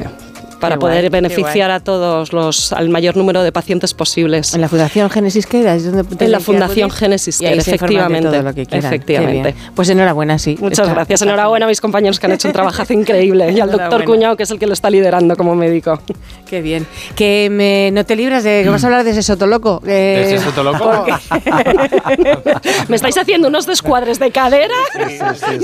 para 0.60 0.76
Qué 0.76 0.80
poder 0.80 1.00
guay, 1.10 1.20
beneficiar 1.22 1.70
a 1.70 1.80
todos 1.80 2.32
los, 2.32 2.72
al 2.72 2.88
mayor 2.88 3.16
número 3.16 3.42
de 3.42 3.52
pacientes 3.52 3.94
posibles. 3.94 4.54
En 4.54 4.60
la 4.60 4.68
Fundación 4.68 5.10
Génesis 5.10 5.46
Care, 5.46 5.74
¿es 5.74 5.90
donde 5.90 6.24
En 6.24 6.32
la 6.32 6.40
Fundación? 6.40 6.90
Génesis 6.90 7.38
de 7.38 7.52
efectivamente. 7.54 8.28
todo 8.30 8.42
lo 8.42 8.54
que 8.54 8.66
quieran. 8.66 8.80
Qué 8.90 8.96
Efectivamente. 8.96 9.54
Pues 9.74 9.88
enhorabuena, 9.90 10.38
sí. 10.38 10.56
Muchas 10.60 10.80
Está- 10.80 10.94
gracias. 10.94 11.20
está 11.22 11.32
Enhorabuena 11.32 11.66
a 11.66 11.68
mis 11.68 11.80
compañeros 11.80 12.18
que 12.20 12.26
han 12.26 12.32
hecho 12.32 12.48
un 12.48 12.52
trabajazo 12.54 12.92
increíble 12.94 13.50
y 13.52 13.60
al 13.60 13.70
doctor. 13.70 14.04
Cuñado, 14.04 14.36
que 14.36 14.42
es 14.44 14.50
el 14.50 14.58
que 14.58 14.66
lo 14.66 14.72
está 14.72 14.90
liderando 14.90 15.36
como 15.36 15.54
médico. 15.54 16.00
Qué 16.46 16.60
bien. 16.60 16.86
Que 17.14 17.48
me- 17.50 17.90
no 17.92 18.04
te 18.04 18.16
libras 18.16 18.44
de 18.44 18.62
que 18.62 18.68
vas 18.70 18.82
a 18.84 18.86
hablar 18.86 19.04
de 19.04 19.10
ese 19.10 19.22
sotoloco. 19.22 19.80
Eh, 19.86 19.88
¿De 20.28 20.34
ese 20.36 20.44
sotoloco? 20.44 21.04
Me 22.88 22.96
estáis 22.96 23.16
haciendo 23.18 23.48
unos 23.48 23.66
descuadres 23.66 24.18
de 24.18 24.30
cadera. 24.30 24.74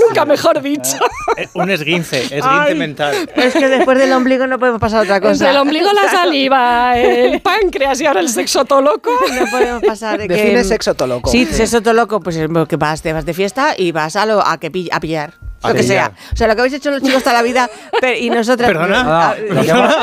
Nunca 0.06 0.24
mejor 0.24 0.60
dicho. 0.62 0.96
Eh, 1.36 1.48
Un 1.54 1.70
esguince, 1.70 2.22
esguince 2.22 2.48
Ay. 2.48 2.74
mental. 2.74 3.14
Es 3.36 3.54
que 3.54 3.68
después 3.68 3.98
del 3.98 4.12
ombligo 4.12 4.46
no 4.46 4.58
podemos 4.58 4.79
pasar 4.80 5.00
a 5.00 5.02
otra 5.02 5.20
cosa. 5.20 5.32
Entre 5.32 5.50
el 5.50 5.56
ombligo, 5.58 5.92
la 5.92 6.10
saliva, 6.10 6.98
el 6.98 7.40
páncreas 7.40 8.00
y 8.00 8.06
ahora 8.06 8.20
el 8.20 8.28
sexo 8.28 8.64
loco. 8.80 9.10
No 9.40 9.46
podemos 9.50 9.82
pasar 9.82 10.18
de 10.18 10.26
que... 10.28 10.34
Define 10.34 10.64
sexo 10.64 10.94
toloco. 10.94 11.30
Sí, 11.30 11.46
sexo 11.46 11.80
toloco, 11.82 12.20
pues 12.20 12.36
es 12.36 12.48
que 12.68 12.76
vas, 12.76 13.02
te 13.02 13.12
vas 13.12 13.24
de 13.24 13.34
fiesta 13.34 13.74
y 13.76 13.92
vas 13.92 14.16
a, 14.16 14.26
lo, 14.26 14.44
a, 14.44 14.58
que 14.58 14.72
pill- 14.72 14.88
a 14.92 14.98
pillar. 15.00 15.34
Lo 15.62 15.74
que 15.74 15.82
sea. 15.82 16.12
O 16.32 16.36
sea, 16.36 16.46
lo 16.48 16.54
que 16.54 16.60
habéis 16.62 16.74
hecho 16.74 16.90
los 16.90 17.02
chicos 17.02 17.22
toda 17.22 17.34
la 17.34 17.42
vida 17.42 17.68
pero- 18.00 18.16
y 18.18 18.30
nosotras... 18.30 18.68
Perdona. 18.70 19.04
Ah, 19.30 19.34
No, 19.48 19.54
lo, 19.54 19.62
que 19.62 19.70
hemos, 19.70 19.94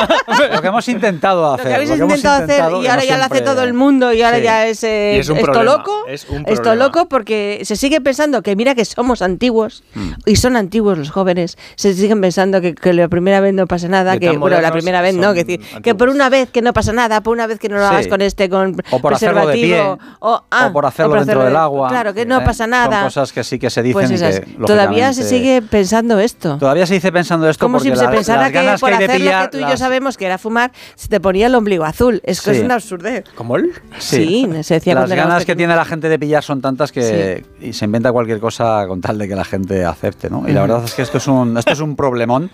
lo 0.55 0.61
que 0.61 0.67
hemos 0.67 0.87
intentado 0.87 1.53
hacer. 1.53 1.65
Lo 1.65 1.69
que 1.69 1.75
habéis 1.75 1.89
lo 1.89 1.95
que 1.95 2.03
intentado 2.03 2.35
hacer 2.35 2.43
intentado, 2.55 2.83
y 2.83 2.87
ahora 2.87 3.01
no 3.01 3.07
ya 3.07 3.17
lo 3.17 3.23
hace 3.23 3.41
todo 3.41 3.63
el 3.63 3.73
mundo 3.73 4.13
y 4.13 4.21
ahora 4.21 4.37
Sí. 4.37 4.43
ya 4.43 4.67
es, 4.67 4.83
eh, 4.83 5.13
Y 5.15 5.19
es 5.19 5.29
un 5.29 5.37
esto 5.37 5.51
problema, 5.51 5.77
loco. 5.77 6.05
es 6.07 6.25
un 6.29 6.43
Esto 6.47 6.75
loco 6.75 7.07
porque 7.09 7.61
se 7.63 7.75
sigue 7.75 8.01
pensando 8.01 8.41
que 8.43 8.55
mira 8.55 8.75
que 8.75 8.85
somos 8.85 9.21
antiguos 9.21 9.83
Mm. 9.95 10.09
y 10.25 10.35
son 10.35 10.57
antiguos 10.57 10.97
los 10.97 11.09
jóvenes. 11.09 11.57
Se 11.75 11.93
siguen 11.93 12.21
pensando 12.21 12.61
que, 12.61 12.75
que 12.75 12.93
la 12.93 13.07
primera 13.07 13.39
vez 13.39 13.53
no 13.53 13.65
pasa 13.67 13.87
nada, 13.87 14.17
que 14.19 14.37
bueno, 14.37 14.61
la 14.61 14.71
primera 14.71 15.01
vez 15.01 15.15
no, 15.15 15.33
que, 15.33 15.43
decir, 15.43 15.81
que 15.81 15.95
por 15.95 16.09
una 16.09 16.29
vez 16.29 16.49
que 16.51 16.61
no 16.61 16.71
pasa 16.73 16.93
nada, 16.93 17.21
por 17.21 17.33
una 17.33 17.47
vez 17.47 17.57
que 17.59 17.69
no 17.69 17.77
lo 17.77 17.87
Sí. 17.87 17.93
hagas 17.93 18.07
con 18.07 18.21
este 18.21 18.49
con 18.49 18.75
O 18.91 18.99
por 18.99 19.13
hacerlo 19.13 19.41
de 19.47 19.53
preservativo 19.53 19.97
pie, 19.97 20.07
o, 20.19 20.43
ah, 20.51 20.67
o 20.67 20.73
por 20.73 20.85
hacerlo 20.85 21.15
dentro 21.15 21.43
del 21.43 21.55
agua. 21.55 21.89
Claro, 21.89 22.13
que 22.13 22.25
no 22.25 22.39
¿eh? 22.39 22.45
pasa 22.45 22.67
nada. 22.67 22.97
Son 22.97 23.03
cosas 23.07 23.31
que 23.33 23.43
sí 23.43 23.57
que 23.57 23.69
se 23.69 23.81
dicen 23.81 23.93
Pues 24.07 24.39
que, 24.39 24.57
Todavía 24.65 25.13
se 25.13 25.21
lógicamente, 25.21 25.46
sigue 25.47 25.61
pensando 25.61 26.19
esto. 26.19 26.57
Todavía 26.57 26.85
se 26.85 26.95
dice 26.95 27.11
pensando 27.11 27.49
esto 27.49 27.65
Como 27.65 27.77
porque 27.77 27.91
si 27.91 27.95
se 27.95 28.03
la- 28.03 28.11
pensara 28.11 28.41
las 28.43 28.51
que 28.51 28.79
por 28.79 28.89
que 28.89 28.95
hacer 29.05 29.21
lo 29.21 29.31
que 29.31 29.47
tú 29.51 29.57
y 29.57 29.61
yo 29.61 29.67
las- 29.69 29.79
sabemos 29.79 30.17
que 30.17 30.25
era 30.25 30.37
fumar, 30.37 30.71
se 30.95 31.07
te 31.07 31.19
ponía 31.19 31.47
el 31.47 31.55
ombligo 31.55 31.85
azul. 31.85 32.21
Es 32.23 32.41
que 32.41 32.51
Sí. 32.51 32.57
es 32.59 32.63
una 32.65 32.75
absurdez. 32.75 33.23
¿Cómo 33.35 33.55
él? 33.55 33.71
Sí, 33.99 34.47
se 34.61 34.75
decía 34.75 34.93
Las 34.95 35.09
ganas 35.09 35.45
que 35.45 35.55
tiene 35.55 35.75
la 35.75 35.85
gente 35.85 36.09
de 36.09 36.19
pillar 36.19 36.43
son 36.43 36.61
tantas 36.61 36.91
que 36.91 37.45
y 37.61 37.73
se 37.73 37.85
inventa 37.85 38.11
cualquier 38.11 38.39
cosa 38.39 38.85
con 38.87 38.99
tal 39.01 39.17
de 39.17 39.27
que 39.27 39.35
la 39.35 39.45
gente 39.45 39.85
acepte, 39.85 40.29
¿no? 40.29 40.43
Y 40.47 40.51
la 40.51 40.63
Ujú. 40.63 40.71
verdad 40.73 40.85
es 40.85 40.93
que 40.93 41.01
esto 41.01 41.17
es 41.17 41.27
un, 41.27 41.57
esto 41.57 41.71
es 41.73 41.79
un 41.79 41.95
problemón 41.95 42.49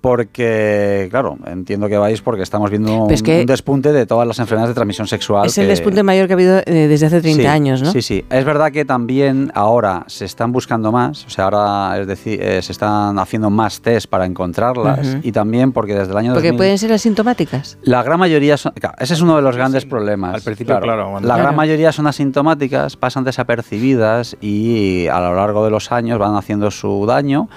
porque, 0.00 1.08
claro, 1.10 1.38
entiendo 1.46 1.88
que 1.88 1.98
vais 1.98 2.20
porque 2.22 2.42
estamos 2.42 2.70
viendo 2.70 3.04
Pero 3.06 3.14
es 3.14 3.20
un, 3.20 3.26
que- 3.26 3.40
un 3.40 3.46
despunte 3.46 3.92
de 3.92 4.06
todas 4.06 4.26
las 4.26 4.38
enfermedades 4.38 4.70
de 4.70 4.74
transmisión 4.74 5.06
sexual. 5.06 5.46
Es 5.46 5.58
el 5.58 5.64
que- 5.64 5.68
despunte 5.70 6.02
mayor 6.02 6.26
que 6.26 6.32
ha 6.32 6.36
habido 6.36 6.58
eh, 6.58 6.86
desde 6.88 7.06
hace 7.06 7.20
30 7.20 7.42
Sí, 7.42 7.46
años, 7.46 7.82
¿no? 7.82 7.90
Sí, 7.92 8.02
sí. 8.02 8.24
Es 8.30 8.44
verdad 8.44 8.72
que 8.72 8.84
también 8.84 9.50
ahora 9.54 10.04
se 10.06 10.24
están 10.24 10.52
buscando 10.52 10.92
más, 10.92 11.24
o 11.26 11.30
sea, 11.30 11.44
ahora 11.44 11.98
es 12.00 12.06
decir, 12.06 12.40
eh, 12.42 12.62
se 12.62 12.72
están 12.72 13.18
haciendo 13.18 13.50
más 13.50 13.80
test 13.80 14.08
para 14.08 14.26
encontrarlas 14.26 15.06
Ujú. 15.06 15.18
y 15.22 15.32
también 15.32 15.72
porque 15.72 15.94
desde 15.94 16.12
el 16.12 16.18
año 16.18 16.32
Porque 16.32 16.48
2000 16.48 16.56
pueden 16.58 16.78
ser 16.78 16.92
asintomáticas. 16.92 17.78
la 17.82 18.02
gran 18.02 18.18
mayoría 18.18 18.56
son, 18.56 18.72
claro, 18.72 18.96
ese 18.98 19.14
es 19.14 19.20
uno 19.20 19.36
de 19.36 19.42
los 19.42 19.56
grandes 19.56 19.84
problemas. 19.84 20.34
al 20.34 20.42
principio, 20.42 20.78
claro, 20.80 21.10
cuando- 21.10 21.28
la 21.28 21.34
Claro. 21.34 21.42
gran 21.42 21.56
mayoría 21.56 21.92
son 21.92 22.06
asintomáticas, 22.06 22.96
pasan 22.96 23.24
desapercibidas 23.24 24.36
y 24.40 25.06
a 25.08 25.20
lo 25.20 25.34
largo 25.34 25.64
de 25.64 25.70
los 25.70 25.92
años 25.92 26.18
van 26.18 26.36
haciendo 26.36 26.70
su 26.70 27.04
daño 27.06 27.48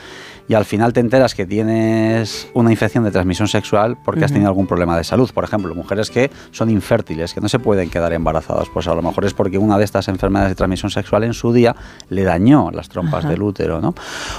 y 0.48 0.54
al 0.54 0.66
final 0.66 0.94
te 0.94 1.00
enteras 1.00 1.36
que 1.36 1.46
tienes 1.46 2.50
una 2.54 2.72
infección 2.72 3.04
de 3.04 3.12
transmisión 3.12 3.48
sexual 3.48 3.98
porque 4.04 4.26
has 4.26 4.32
tenido 4.32 4.50
algún 4.50 4.68
problema 4.68 4.98
de 4.98 5.04
salud. 5.04 5.30
Por 5.34 5.44
ejemplo, 5.44 5.74
mujeres 5.74 6.10
que 6.10 6.30
son 6.52 6.70
infértiles, 6.70 7.34
que 7.34 7.42
no 7.42 7.50
se 7.50 7.60
pueden 7.60 7.90
quedar 7.90 8.14
embarazadas, 8.14 8.68
pues 8.74 8.88
a 8.88 8.96
lo 8.96 9.02
mejor 9.02 9.26
es 9.26 9.34
porque 9.34 9.58
una 9.58 9.78
de 9.78 9.86
estas 9.86 10.08
enfermedades 10.08 10.52
de 10.52 10.56
transmisión 10.56 10.92
sexual 10.92 11.24
en 11.24 11.34
su 11.34 11.54
día 11.54 11.76
le 12.10 12.24
dañó 12.24 12.72
las 12.72 12.90
trompas 12.90 13.28
del 13.28 13.42
útero, 13.42 13.80
¿no? 13.82 13.94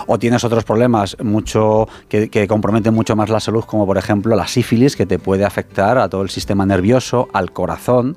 O 0.06 0.18
tienes 0.18 0.44
otros 0.44 0.64
problemas 0.64 1.16
mucho 1.22 1.88
que, 2.08 2.28
que 2.28 2.46
comprometen 2.46 2.94
mucho 2.94 3.16
más 3.16 3.30
la 3.30 3.40
salud, 3.40 3.64
como 3.64 3.86
por 3.86 3.98
ejemplo 3.98 4.36
la 4.36 4.46
sífilis, 4.46 4.96
que 4.96 5.06
te 5.06 5.18
puede 5.18 5.44
afectar 5.44 5.98
a 5.98 6.08
todo 6.08 6.22
el 6.22 6.30
sistema 6.30 6.66
nervioso, 6.66 7.28
al 7.32 7.52
corazón 7.52 8.16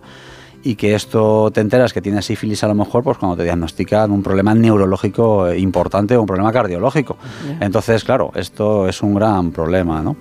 y 0.67 0.75
que 0.75 0.95
esto 0.95 1.49
te 1.51 1.61
enteras 1.61 1.93
que 1.93 2.01
tienes 2.01 2.25
sífilis 2.25 2.61
a 2.61 2.67
lo 2.67 2.75
mejor 2.75 3.01
pues 3.01 3.17
cuando 3.17 3.37
te 3.37 3.43
diagnostican 3.43 4.11
un 4.11 4.21
problema 4.21 4.53
neurológico 4.53 5.53
importante 5.53 6.17
o 6.17 6.19
un 6.19 6.27
problema 6.27 6.51
cardiológico. 6.51 7.15
Entonces, 7.61 8.03
claro, 8.03 8.31
esto 8.35 8.85
es 8.89 9.01
un 9.01 9.13
gran 9.13 9.51
problema, 9.51 10.01
¿no? 10.01 10.17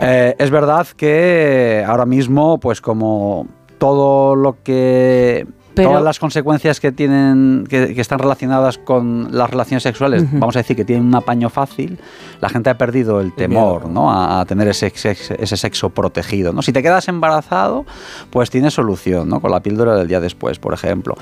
Eh, 0.00 0.34
es 0.38 0.50
verdad 0.50 0.86
que 0.96 1.84
ahora 1.86 2.06
mismo, 2.06 2.58
pues 2.58 2.80
como 2.80 3.46
todo 3.76 4.34
lo 4.34 4.62
que... 4.62 5.46
Pero- 5.74 5.90
todas 5.90 6.02
las 6.04 6.18
consecuencias 6.18 6.80
que 6.80 6.92
tienen 6.92 7.66
que, 7.68 7.94
que 7.94 8.00
están 8.00 8.18
relacionadas 8.18 8.78
con 8.78 9.28
las 9.30 9.50
relaciones 9.50 9.82
sexuales, 9.82 10.24
vamos 10.32 10.56
a 10.56 10.60
decir 10.60 10.76
que 10.76 10.84
tienen 10.84 11.06
un 11.06 11.14
apaño 11.14 11.50
fácil, 11.50 11.98
la 12.40 12.48
gente 12.48 12.70
ha 12.70 12.78
perdido 12.78 13.20
el 13.20 13.32
temor 13.32 13.88
¿no? 13.88 14.10
a, 14.12 14.40
a 14.40 14.44
tener 14.44 14.68
ese, 14.68 14.92
ese 14.94 15.56
sexo 15.56 15.90
protegido. 15.90 16.52
¿no? 16.52 16.62
Si 16.62 16.72
te 16.72 16.82
quedas 16.82 17.08
embarazado, 17.08 17.84
pues 18.30 18.50
tienes 18.50 18.74
solución, 18.74 19.28
¿no? 19.28 19.40
con 19.40 19.50
la 19.50 19.60
píldora 19.60 19.96
del 19.96 20.08
día 20.08 20.20
después, 20.20 20.58
por 20.58 20.74
ejemplo. 20.74 21.14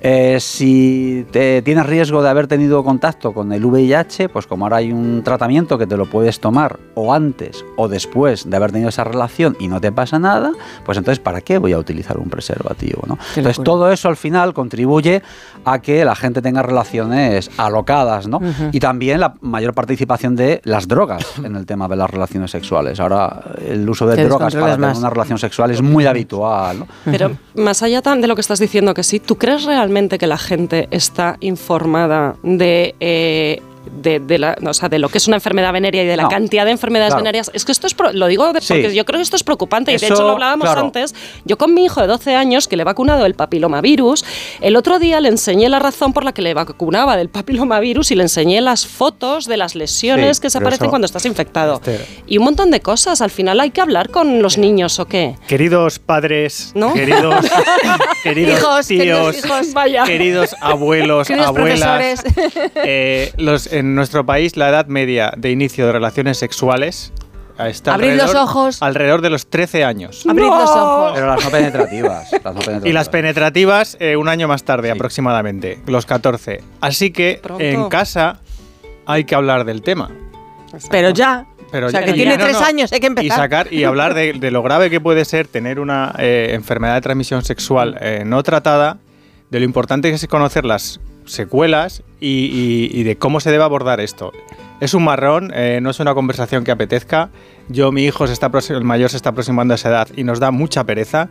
Eh, 0.00 0.38
si 0.40 1.26
te, 1.30 1.62
tienes 1.62 1.86
riesgo 1.86 2.22
de 2.22 2.28
haber 2.28 2.46
tenido 2.46 2.82
contacto 2.84 3.32
con 3.32 3.52
el 3.52 3.64
VIH, 3.64 4.28
pues 4.28 4.46
como 4.46 4.64
ahora 4.64 4.76
hay 4.78 4.92
un 4.92 5.22
tratamiento 5.24 5.76
que 5.78 5.86
te 5.86 5.96
lo 5.96 6.06
puedes 6.06 6.40
tomar 6.40 6.78
o 6.94 7.12
antes 7.12 7.64
o 7.76 7.88
después 7.88 8.48
de 8.48 8.56
haber 8.56 8.72
tenido 8.72 8.88
esa 8.88 9.04
relación 9.04 9.56
y 9.58 9.68
no 9.68 9.80
te 9.80 9.90
pasa 9.92 10.18
nada, 10.18 10.52
pues 10.84 10.96
entonces 10.98 11.18
¿para 11.18 11.40
qué 11.40 11.58
voy 11.58 11.72
a 11.72 11.78
utilizar 11.78 12.18
un 12.18 12.28
preservativo? 12.30 13.02
¿no? 13.06 13.18
Entonces 13.36 13.62
todo 13.64 13.90
eso 13.90 13.97
al 14.06 14.16
final 14.16 14.54
contribuye 14.54 15.22
a 15.64 15.80
que 15.80 16.04
la 16.04 16.14
gente 16.14 16.42
tenga 16.42 16.62
relaciones 16.62 17.50
alocadas, 17.56 18.26
¿no? 18.28 18.40
Y 18.72 18.80
también 18.80 19.20
la 19.20 19.34
mayor 19.40 19.74
participación 19.74 20.36
de 20.36 20.60
las 20.64 20.88
drogas 20.88 21.24
en 21.44 21.56
el 21.56 21.66
tema 21.66 21.88
de 21.88 21.96
las 21.96 22.10
relaciones 22.10 22.50
sexuales. 22.50 23.00
Ahora 23.00 23.42
el 23.66 23.88
uso 23.88 24.06
de 24.06 24.16
Te 24.16 24.24
drogas 24.24 24.54
para 24.54 24.66
descontrolas 24.66 24.76
tener 24.76 24.88
más. 24.90 24.98
una 24.98 25.10
relación 25.10 25.38
sexual 25.38 25.70
es 25.70 25.82
muy 25.82 26.06
habitual, 26.06 26.80
¿no? 26.80 26.88
Pero 27.04 27.32
más 27.54 27.82
allá 27.82 28.00
de 28.00 28.26
lo 28.26 28.34
que 28.34 28.40
estás 28.40 28.58
diciendo 28.58 28.94
que 28.94 29.02
sí, 29.02 29.20
¿tú 29.20 29.36
crees 29.36 29.64
realmente 29.64 30.18
que 30.18 30.26
la 30.26 30.38
gente 30.38 30.88
está 30.90 31.36
informada 31.40 32.36
de, 32.42 32.94
eh, 33.00 33.60
de, 33.90 34.20
de 34.20 34.38
la, 34.38 34.56
o 34.66 34.74
sea, 34.74 34.88
de 34.88 34.98
lo 34.98 35.08
que 35.08 35.18
es 35.18 35.26
una 35.28 35.36
enfermedad 35.36 35.72
venérea 35.72 36.02
y 36.02 36.06
de 36.06 36.16
la 36.16 36.24
No. 36.24 36.28
cantidad 36.28 36.64
de 36.64 36.70
enfermedades 36.72 37.10
Claro. 37.12 37.22
venéreas? 37.24 37.50
Es 37.54 37.64
que 37.64 37.72
esto 37.72 37.86
es, 37.86 37.96
lo 38.12 38.26
digo 38.26 38.52
de- 38.52 38.60
Sí. 38.60 38.74
porque 38.74 38.94
yo 38.94 39.04
creo 39.04 39.18
que 39.18 39.22
esto 39.22 39.36
es 39.36 39.44
preocupante 39.44 39.92
y 39.92 39.96
de 39.96 40.06
hecho 40.06 40.22
lo 40.22 40.30
hablábamos 40.30 40.66
claro. 40.66 40.80
antes. 40.82 41.14
Yo 41.44 41.56
con 41.58 41.74
mi 41.74 41.84
hijo 41.84 42.00
de 42.00 42.06
12 42.06 42.34
años 42.34 42.68
que 42.68 42.76
le 42.76 42.82
he 42.82 42.84
vacunado 42.84 43.22
del 43.22 43.34
papilomavirus, 43.34 44.24
el 44.60 44.76
otro 44.76 44.98
día 44.98 45.20
le 45.20 45.28
enseñé 45.28 45.68
la 45.68 45.78
razón 45.78 46.12
por 46.12 46.24
la 46.24 46.32
que 46.32 46.42
le 46.42 46.54
vacunaba 46.54 47.16
del 47.16 47.28
papilomavirus 47.28 48.10
y 48.10 48.14
le 48.14 48.22
enseñé 48.22 48.60
las 48.60 48.86
fotos 48.86 49.46
de 49.46 49.56
las 49.56 49.74
lesiones 49.74 50.36
Sí, 50.38 50.42
que 50.42 50.50
se 50.50 50.58
aparecen 50.58 50.84
eso- 50.84 50.90
cuando 50.90 51.06
estás 51.06 51.24
infectado. 51.26 51.74
Esther. 51.76 52.06
Y 52.26 52.38
un 52.38 52.44
montón 52.44 52.70
de 52.70 52.80
cosas. 52.80 53.20
Al 53.22 53.30
final 53.30 53.60
hay 53.60 53.70
que 53.70 53.80
hablar 53.80 54.10
con 54.10 54.42
los 54.42 54.58
niños 54.58 54.98
o 54.98 55.06
qué. 55.06 55.36
Queridos 55.46 55.98
padres, 55.98 56.72
¿No? 56.74 56.92
queridos, 56.94 57.44
queridos 58.22 58.58
Hijos, 58.58 58.86
queridos 58.88 59.32
tíos, 59.36 59.44
hijos, 59.44 59.72
vaya. 59.72 60.04
queridos 60.04 60.54
abuelos, 60.60 61.26
Queridos 61.28 61.48
abuelas, 61.48 62.24
eh, 62.76 63.32
los, 63.36 63.72
en 63.78 63.94
nuestro 63.94 64.24
país 64.26 64.56
la 64.56 64.68
edad 64.68 64.86
media 64.86 65.32
de 65.36 65.50
inicio 65.50 65.86
de 65.86 65.92
relaciones 65.92 66.38
sexuales 66.38 67.12
está 67.58 67.94
Abrid 67.94 68.12
los 68.12 68.20
alrededor, 68.22 68.42
ojos. 68.44 68.82
alrededor 68.82 69.20
de 69.20 69.30
los 69.30 69.48
13 69.48 69.84
años. 69.84 70.24
Abrid 70.28 70.44
los 70.44 70.70
ojos. 70.70 71.12
Pero 71.14 71.26
las 71.26 71.44
no 71.44 71.50
penetrativas. 71.50 72.30
las 72.32 72.42
no 72.44 72.52
penetrativas. 72.52 72.86
Y 72.86 72.92
las 72.92 73.08
penetrativas 73.08 73.96
eh, 74.00 74.16
un 74.16 74.28
año 74.28 74.46
más 74.46 74.62
tarde 74.64 74.90
aproximadamente, 74.90 75.80
los 75.86 76.06
14. 76.06 76.62
Así 76.80 77.10
que 77.10 77.40
Pronto. 77.42 77.64
en 77.64 77.88
casa 77.88 78.38
hay 79.06 79.24
que 79.24 79.34
hablar 79.34 79.64
del 79.64 79.82
tema. 79.82 80.10
Pero 80.90 81.10
ya. 81.10 81.46
Pero 81.72 81.88
o 81.88 81.90
sea, 81.90 82.00
ya- 82.00 82.06
que 82.06 82.12
tiene 82.14 82.36
no, 82.38 82.44
tres 82.44 82.60
no. 82.60 82.66
años, 82.66 82.92
hay 82.92 83.00
que 83.00 83.06
empezar. 83.08 83.26
Y 83.26 83.30
sacar 83.30 83.72
y 83.72 83.84
hablar 83.84 84.14
de, 84.14 84.34
de 84.34 84.50
lo 84.50 84.62
grave 84.62 84.88
que 84.88 85.00
puede 85.00 85.24
ser 85.24 85.48
tener 85.48 85.80
una 85.80 86.14
eh, 86.18 86.50
enfermedad 86.54 86.94
de 86.94 87.00
transmisión 87.02 87.44
sexual 87.44 87.98
eh, 88.00 88.22
no 88.24 88.42
tratada, 88.42 88.98
de 89.50 89.58
lo 89.58 89.64
importante 89.64 90.08
que 90.10 90.14
es 90.14 90.26
conocer 90.28 90.64
las 90.64 91.00
secuelas 91.28 92.02
y, 92.20 92.90
y- 92.92 93.00
y 93.00 93.02
de 93.04 93.16
cómo 93.16 93.40
se 93.40 93.50
debe 93.50 93.64
abordar 93.64 94.00
esto. 94.00 94.32
Es 94.80 94.94
un 94.94 95.04
marrón, 95.04 95.50
eh, 95.54 95.80
no 95.82 95.90
es 95.90 96.00
una 96.00 96.14
conversación 96.14 96.64
que 96.64 96.70
apetezca. 96.70 97.30
Yo, 97.68 97.90
mi 97.92 98.04
hijo, 98.04 98.26
se 98.26 98.32
está, 98.32 98.50
el 98.70 98.84
mayor 98.84 99.10
se 99.10 99.16
está 99.16 99.30
aproximando 99.30 99.74
a 99.74 99.76
esa 99.76 99.88
edad 99.88 100.08
y 100.16 100.24
nos 100.24 100.38
da 100.40 100.50
mucha 100.50 100.84
pereza, 100.84 101.28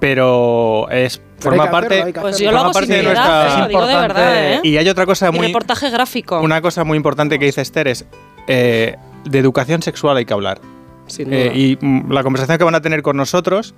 pero 0.00 0.88
es 0.90 1.18
Pero 1.18 1.56
forma 1.56 1.70
parte, 1.70 2.00
hacerlo, 2.02 2.20
Pues 2.22 2.40
lo 2.40 2.46
forma 2.46 2.60
hago 2.60 2.72
parte 2.72 2.86
sin 2.88 2.96
de 2.96 3.02
nuestra- 3.04 3.54
eh, 3.56 3.60
lo 3.60 3.68
digo 3.68 3.86
de 3.86 3.94
verdad, 3.96 4.52
¿eh? 4.54 4.60
Y 4.64 4.76
hay 4.76 4.88
otra 4.88 5.06
cosa 5.06 5.28
Y 5.28 5.32
muy 5.32 5.46
reportaje 5.46 5.90
gráfico. 5.90 6.40
una 6.40 6.60
cosa 6.60 6.82
muy 6.84 6.96
importante 6.96 7.38
que 7.38 7.46
dice 7.46 7.60
Esther 7.60 7.88
es 7.88 8.04
eh, 8.48 8.96
de 9.24 9.38
educación 9.38 9.82
sexual 9.82 10.16
hay 10.16 10.24
que 10.24 10.32
hablar. 10.32 10.60
Sin 11.06 11.32
Eh, 11.32 11.44
duda. 11.44 11.54
y 11.56 11.78
mm, 11.80 12.10
la 12.12 12.22
conversación 12.24 12.58
que 12.58 12.64
van 12.64 12.74
a 12.74 12.80
tener 12.80 13.02
con 13.02 13.16
nosotros 13.16 13.74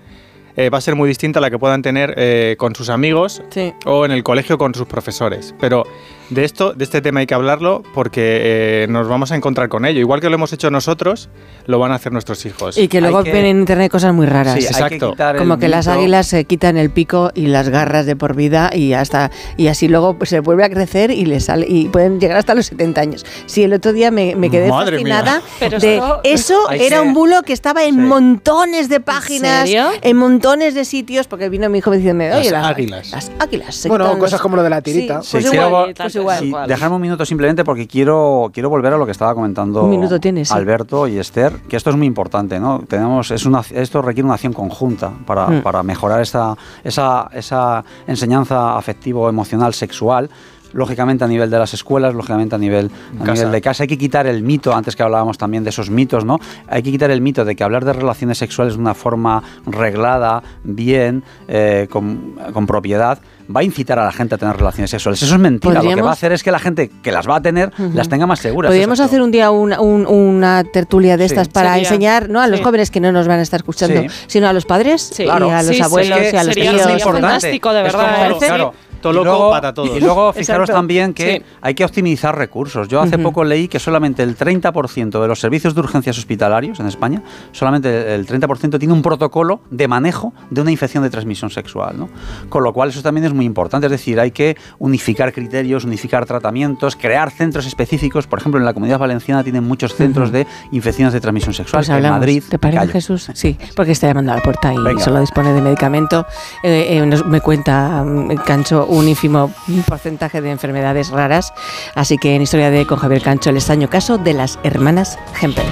eh, 0.56 0.70
va 0.70 0.78
a 0.78 0.80
ser 0.80 0.94
muy 0.94 1.08
distinta 1.08 1.38
a 1.38 1.42
la 1.42 1.50
que 1.50 1.58
puedan 1.58 1.82
tener 1.82 2.14
eh, 2.16 2.56
con 2.58 2.74
sus 2.74 2.88
amigos 2.88 3.42
Sí. 3.50 3.72
o 3.86 4.04
en 4.04 4.10
el 4.12 4.22
colegio 4.22 4.58
con 4.58 4.74
sus 4.74 4.86
profesores. 4.86 5.54
Pero 5.60 5.84
de 6.30 6.44
esto, 6.44 6.72
de 6.72 6.84
este 6.84 7.00
tema 7.02 7.20
hay 7.20 7.26
que 7.26 7.34
hablarlo 7.34 7.82
porque 7.94 8.40
eh, 8.84 8.86
nos 8.88 9.08
vamos 9.08 9.30
a 9.32 9.36
encontrar 9.36 9.68
con 9.68 9.84
ello. 9.84 10.00
Igual 10.00 10.20
que 10.20 10.28
lo 10.28 10.34
hemos 10.36 10.52
hecho 10.52 10.70
nosotros, 10.70 11.28
lo 11.66 11.78
van 11.78 11.92
a 11.92 11.96
hacer 11.96 12.12
nuestros 12.12 12.44
hijos. 12.46 12.76
Y 12.78 12.88
que 12.88 13.00
luego 13.00 13.18
Hay 13.18 13.24
que- 13.24 13.32
ven 13.32 13.44
en 13.46 13.58
internet 13.60 13.90
cosas 13.90 14.14
muy 14.14 14.26
raras. 14.26 14.54
Sí, 14.54 14.60
hay 14.60 14.88
que 14.88 14.96
Exacto. 14.96 15.14
Como 15.38 15.58
que 15.58 15.68
las 15.68 15.86
águilas 15.88 16.26
se 16.26 16.44
quitan 16.44 16.76
el 16.76 16.90
pico 16.90 17.30
y 17.34 17.46
las 17.46 17.68
garras 17.68 18.06
de 18.06 18.16
por 18.16 18.34
vida 18.34 18.70
y 18.74 18.92
hasta 18.94 19.30
y 19.56 19.68
así 19.68 19.88
luego 19.88 20.16
pues, 20.18 20.30
se 20.30 20.40
vuelve 20.40 20.64
a 20.64 20.70
crecer 20.70 21.10
y 21.10 21.24
le 21.26 21.40
sale 21.40 21.66
y 21.68 21.88
pueden 21.88 22.20
llegar 22.20 22.38
hasta 22.38 22.54
los 22.54 22.66
70 22.66 23.00
años. 23.00 23.26
Sí, 23.46 23.62
el 23.62 23.72
otro 23.72 23.92
día 23.92 24.10
me, 24.10 24.34
me 24.36 24.50
quedé 24.50 24.68
Madre 24.68 24.96
fascinada 24.96 25.42
Pero 25.60 25.78
de 25.78 26.00
eso 26.24 26.70
era 26.70 27.02
un 27.02 27.14
bulo 27.14 27.42
que 27.42 27.52
estaba 27.52 27.84
en 27.84 27.94
Sí. 27.94 28.00
montones 28.00 28.88
de 28.88 29.00
páginas, 29.00 29.68
en 30.02 30.16
montones 30.16 30.74
de 30.74 30.84
sitios 30.84 31.26
porque 31.26 31.48
vino 31.48 31.68
mi 31.68 31.78
hijo 31.78 31.90
diciéndome, 31.90 32.32
"Oye, 32.34 32.50
Las 32.50 32.62
las 32.62 32.70
águilas. 32.70 33.10
Las 33.10 33.30
águilas. 33.38 33.86
Bueno, 33.88 34.18
cosas 34.18 34.40
como 34.40 34.56
lo 34.56 34.62
de 34.62 34.70
la 34.70 34.80
tirita. 34.80 35.22
Sí, 35.22 35.28
Sí, 35.28 35.48
pues 35.48 35.54
igual, 35.54 35.94
pues 36.22 36.42
igual. 36.42 36.64
Sí, 36.66 36.68
dejarme 36.68 36.96
un 36.96 37.02
minuto 37.02 37.24
simplemente 37.24 37.64
porque 37.64 37.86
quiero, 37.86 38.50
quiero 38.52 38.70
volver 38.70 38.92
a 38.92 38.96
lo 38.96 39.06
que 39.06 39.12
estaba 39.12 39.34
comentando 39.34 39.84
Un 39.84 39.90
minuto 39.90 40.18
tienes, 40.20 40.48
sí. 40.48 40.54
Alberto 40.54 41.06
y 41.06 41.18
Esther, 41.18 41.52
que 41.68 41.76
esto 41.76 41.90
es 41.90 41.96
muy 41.96 42.06
importante, 42.06 42.58
¿no? 42.60 42.82
Tenemos, 42.88 43.30
es 43.30 43.46
una, 43.46 43.62
esto 43.70 44.02
requiere 44.02 44.24
una 44.24 44.34
acción 44.34 44.52
conjunta 44.52 45.10
para, 45.26 45.46
Mm. 45.48 45.62
para 45.62 45.82
mejorar 45.82 46.20
esta, 46.20 46.56
esa, 46.82 47.28
esa 47.32 47.84
enseñanza 48.06 48.76
afectivo-emocional 48.76 49.74
sexual. 49.74 50.30
Lógicamente 50.72 51.22
a 51.22 51.28
nivel 51.28 51.50
de 51.50 51.58
las 51.60 51.72
escuelas, 51.72 52.14
lógicamente 52.14 52.56
a 52.56 52.58
nivel, 52.58 52.90
a 53.20 53.24
casa. 53.24 53.32
nivel 53.34 53.52
de 53.52 53.60
casa. 53.60 53.84
Hay 53.84 53.86
que 53.86 53.96
quitar 53.96 54.26
el 54.26 54.42
mito, 54.42 54.74
antes 54.74 54.96
que 54.96 55.04
hablábamos 55.04 55.38
también 55.38 55.62
de 55.62 55.70
esos 55.70 55.88
mitos, 55.88 56.24
¿no? 56.24 56.40
Hay 56.66 56.82
que 56.82 56.90
quitar 56.90 57.12
el 57.12 57.20
mito 57.20 57.44
de 57.44 57.54
que 57.54 57.62
hablar 57.62 57.84
de 57.84 57.92
relaciones 57.92 58.38
sexuales 58.38 58.74
de 58.74 58.80
una 58.80 58.94
forma 58.94 59.40
reglada, 59.66 60.42
bien, 60.64 61.22
eh, 61.46 61.86
con, 61.88 62.34
con 62.52 62.66
propiedad, 62.66 63.20
va 63.54 63.60
a 63.60 63.62
incitar 63.64 63.98
a 63.98 64.04
la 64.04 64.12
gente 64.12 64.34
a 64.34 64.38
tener 64.38 64.56
relaciones 64.56 64.90
sexuales. 64.90 65.22
Eso 65.22 65.34
es 65.34 65.40
mentira. 65.40 65.82
Lo 65.82 65.94
que 65.94 66.02
va 66.02 66.10
a 66.10 66.12
hacer 66.12 66.32
es 66.32 66.42
que 66.42 66.50
la 66.50 66.58
gente 66.58 66.90
que 67.02 67.12
las 67.12 67.28
va 67.28 67.36
a 67.36 67.40
tener 67.42 67.70
las 67.92 68.08
tenga 68.08 68.26
más 68.26 68.40
seguras. 68.40 68.70
Podríamos 68.70 69.00
hacer 69.00 69.20
un 69.22 69.30
día 69.30 69.50
una, 69.50 69.80
un- 69.80 70.06
una 70.06 70.64
tertulia 70.64 71.16
de 71.16 71.28
Sí. 71.28 71.34
estas 71.34 71.48
para 71.48 71.70
Sería- 71.74 71.88
enseñar 71.88 72.28
¿no? 72.30 72.40
a 72.40 72.46
los 72.46 72.58
sí. 72.58 72.64
jóvenes 72.64 72.90
que 72.90 73.00
no 73.00 73.12
nos 73.12 73.26
van 73.28 73.38
a 73.40 73.42
estar 73.42 73.60
escuchando, 73.60 74.00
Sí. 74.02 74.06
sino 74.26 74.48
a 74.48 74.52
los 74.52 74.64
padres 74.64 75.02
Sí. 75.12 75.24
y 75.24 75.28
a 75.28 75.38
los 75.38 75.66
Sí, 75.76 75.82
abuelos 75.82 76.18
sería- 76.18 76.32
y 76.32 76.36
a 76.36 76.44
los 76.44 76.54
sería- 76.54 76.70
tíos. 76.70 76.82
sería 76.82 76.96
importante. 76.98 77.28
fantástico, 77.28 77.72
de 77.72 77.80
Es 77.86 77.92
verdad. 77.92 78.28
como- 78.28 78.36
¿eh? 78.36 78.46
claro, 78.46 78.74
loco 79.12 79.24
luego- 79.24 79.50
para 79.50 79.72
todos. 79.74 79.96
Y 79.96 80.00
luego 80.00 80.32
fijaros 80.32 80.64
Exacto. 80.68 80.72
también 80.78 81.14
que 81.14 81.36
Sí. 81.38 81.42
hay 81.60 81.74
que 81.74 81.84
optimizar 81.84 82.36
recursos. 82.36 82.88
Yo 82.88 83.00
hace 83.00 83.18
poco 83.18 83.44
leí 83.44 83.68
que 83.68 83.78
solamente 83.78 84.22
el 84.22 84.36
30% 84.36 85.20
de 85.22 85.28
los 85.28 85.40
servicios 85.40 85.74
de 85.74 85.80
urgencias 85.80 86.18
hospitalarios 86.18 86.80
en 86.80 86.86
España, 86.86 87.22
solamente 87.52 88.14
el 88.14 88.26
30% 88.26 88.78
tiene 88.78 88.94
un 88.94 89.02
protocolo 89.02 89.60
de 89.70 89.88
manejo 89.88 90.32
de 90.50 90.60
una 90.60 90.70
infección 90.70 91.02
de 91.02 91.10
transmisión 91.10 91.50
sexual. 91.50 91.98
¿no? 91.98 92.08
Con 92.48 92.62
lo 92.64 92.72
cual 92.72 92.88
eso 92.90 93.02
también 93.02 93.24
es 93.26 93.32
muy 93.32 93.44
importante. 93.44 93.86
Es 93.86 93.92
decir, 93.92 94.18
hay 94.20 94.30
que 94.30 94.56
unificar 94.78 95.32
criterios, 95.32 95.84
unificar 95.84 96.26
tratamientos, 96.26 96.96
crear 96.96 97.30
centros 97.30 97.66
específicos. 97.66 98.26
Por 98.26 98.38
ejemplo, 98.38 98.58
en 98.58 98.64
la 98.64 98.72
Comunidad 98.74 98.98
Valenciana 98.98 99.42
tienen 99.42 99.64
muchos 99.64 99.94
centros 99.94 100.32
de 100.32 100.46
infecciones 100.72 101.12
de 101.12 101.20
transmisión 101.20 101.54
sexual. 101.54 101.84
Pues 101.84 101.88
en. 101.88 102.04
Madrid. 102.04 102.42
¿Te 102.48 102.58
parece, 102.58 102.78
callo. 102.80 102.92
Jesús? 102.92 103.30
Sí, 103.34 103.56
porque 103.74 103.92
está 103.92 104.06
llamando 104.08 104.32
a 104.32 104.36
la 104.36 104.42
puerta 104.42 104.72
y 104.72 104.76
Venga. 104.78 105.02
solo 105.02 105.20
dispone 105.20 105.52
de 105.52 105.60
medicamento. 105.60 106.26
Eh, 106.62 106.98
eh, 106.98 107.06
nos- 107.06 107.24
me 107.26 107.40
cuenta 107.40 108.04
mm, 108.04 108.36
Cancho 108.44 108.84
un 108.94 109.08
ínfimo 109.08 109.52
porcentaje 109.86 110.40
de 110.40 110.50
enfermedades 110.50 111.10
raras. 111.10 111.52
Así 111.94 112.18
que 112.18 112.34
en 112.34 112.42
Historia 112.42 112.70
de 112.70 112.86
con 112.86 112.98
Javier 112.98 113.22
Cancho, 113.22 113.50
el 113.50 113.56
extraño 113.56 113.90
caso 113.90 114.18
de 114.18 114.34
las 114.34 114.58
hermanas 114.62 115.18
Hempel. 115.40 115.66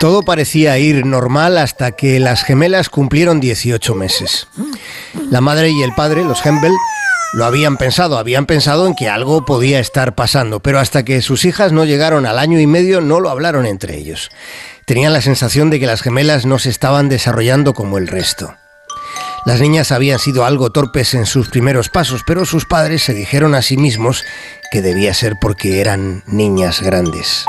Todo 0.00 0.22
parecía 0.22 0.78
ir 0.78 1.06
normal 1.06 1.56
hasta 1.56 1.92
que 1.92 2.20
las 2.20 2.42
gemelas 2.42 2.90
cumplieron 2.90 3.40
18 3.40 3.94
meses. 3.94 4.48
La 5.30 5.40
madre 5.40 5.70
y 5.70 5.82
el 5.82 5.94
padre, 5.94 6.24
los 6.24 6.44
Hempel, 6.44 6.72
lo 7.32 7.46
habían 7.46 7.78
pensado, 7.78 8.18
habían 8.18 8.46
pensado 8.46 8.86
en 8.86 8.94
que 8.94 9.08
algo 9.08 9.44
podía 9.44 9.80
estar 9.80 10.14
pasando, 10.14 10.60
pero 10.60 10.78
hasta 10.78 11.04
que 11.04 11.22
sus 11.22 11.44
hijas 11.44 11.72
no 11.72 11.84
llegaron 11.84 12.26
al 12.26 12.38
año 12.38 12.60
y 12.60 12.66
medio 12.66 13.00
no 13.00 13.18
lo 13.18 13.30
hablaron 13.30 13.66
entre 13.66 13.96
ellos. 13.96 14.30
Tenían 14.86 15.14
la 15.14 15.22
sensación 15.22 15.70
de 15.70 15.80
que 15.80 15.86
las 15.86 16.02
gemelas 16.02 16.44
no 16.44 16.58
se 16.58 16.68
estaban 16.68 17.08
desarrollando 17.08 17.72
como 17.72 17.96
el 17.96 18.06
resto. 18.06 18.54
Las 19.46 19.60
niñas 19.60 19.92
habían 19.92 20.18
sido 20.18 20.44
algo 20.44 20.70
torpes 20.70 21.14
en 21.14 21.26
sus 21.26 21.48
primeros 21.48 21.88
pasos, 21.88 22.22
pero 22.26 22.44
sus 22.44 22.66
padres 22.66 23.02
se 23.02 23.14
dijeron 23.14 23.54
a 23.54 23.62
sí 23.62 23.76
mismos 23.76 24.24
que 24.70 24.82
debía 24.82 25.14
ser 25.14 25.34
porque 25.40 25.80
eran 25.80 26.22
niñas 26.26 26.82
grandes. 26.82 27.44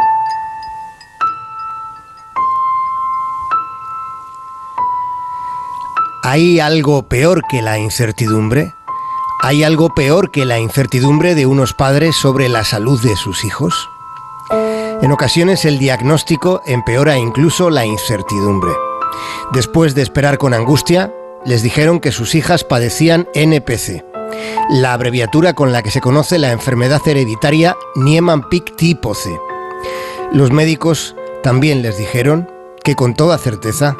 ¿Hay 6.23 6.59
algo 6.59 7.07
peor 7.07 7.43
que 7.49 7.61
la 7.61 7.77
incertidumbre? 7.77 8.73
¿Hay 9.41 9.63
algo 9.63 9.93
peor 9.93 10.31
que 10.31 10.45
la 10.45 10.59
incertidumbre 10.59 11.35
de 11.35 11.45
unos 11.45 11.73
padres 11.73 12.15
sobre 12.15 12.49
la 12.49 12.63
salud 12.63 12.99
de 13.01 13.15
sus 13.15 13.43
hijos? 13.43 13.89
En 14.49 15.11
ocasiones 15.11 15.65
el 15.65 15.79
diagnóstico 15.79 16.61
empeora 16.65 17.17
incluso 17.17 17.69
la 17.69 17.85
incertidumbre. 17.85 18.71
Después 19.53 19.95
de 19.95 20.01
esperar 20.01 20.37
con 20.37 20.53
angustia, 20.53 21.13
les 21.45 21.61
dijeron 21.61 21.99
que 21.99 22.11
sus 22.11 22.35
hijas 22.35 22.63
padecían 22.63 23.27
NPC, 23.33 24.03
la 24.69 24.93
abreviatura 24.93 25.53
con 25.53 25.71
la 25.71 25.83
que 25.83 25.91
se 25.91 26.01
conoce 26.01 26.39
la 26.39 26.51
enfermedad 26.51 27.01
hereditaria 27.05 27.77
Niemann-Pick 27.95 28.75
tipo 28.75 29.13
C. 29.13 29.29
Los 30.31 30.51
médicos 30.51 31.15
también 31.43 31.81
les 31.81 31.97
dijeron 31.97 32.49
que 32.83 32.95
con 32.95 33.13
toda 33.13 33.37
certeza 33.37 33.95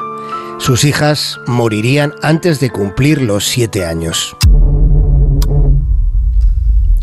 sus 0.58 0.84
hijas 0.84 1.38
morirían 1.46 2.14
antes 2.22 2.60
de 2.60 2.70
cumplir 2.70 3.22
los 3.22 3.44
siete 3.44 3.84
años. 3.84 4.36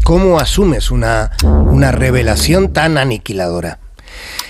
¿Cómo 0.03 0.37
asumes 0.37 0.91
una, 0.91 1.31
una 1.43 1.93
revelación 1.93 2.73
tan 2.73 2.97
aniquiladora? 2.97 3.79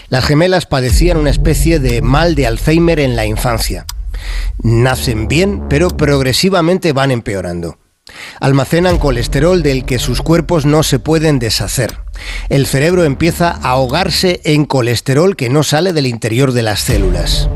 Las 0.09 0.25
gemelas 0.25 0.65
padecían 0.65 1.17
una 1.17 1.29
especie 1.29 1.79
de 1.79 2.01
mal 2.01 2.33
de 2.33 2.47
Alzheimer 2.47 2.99
en 2.99 3.15
la 3.15 3.27
infancia. 3.27 3.85
Nacen 4.63 5.27
bien, 5.27 5.67
pero 5.69 5.89
progresivamente 5.89 6.91
van 6.91 7.11
empeorando. 7.11 7.77
Almacenan 8.39 8.97
colesterol 8.97 9.61
del 9.61 9.85
que 9.85 9.99
sus 9.99 10.23
cuerpos 10.23 10.65
no 10.65 10.81
se 10.81 10.97
pueden 10.97 11.37
deshacer. 11.37 11.99
El 12.49 12.65
cerebro 12.65 13.03
empieza 13.03 13.51
a 13.51 13.69
ahogarse 13.69 14.41
en 14.45 14.65
colesterol 14.65 15.35
que 15.35 15.49
no 15.49 15.61
sale 15.61 15.93
del 15.93 16.07
interior 16.07 16.51
de 16.51 16.63
las 16.63 16.79
células. 16.79 17.47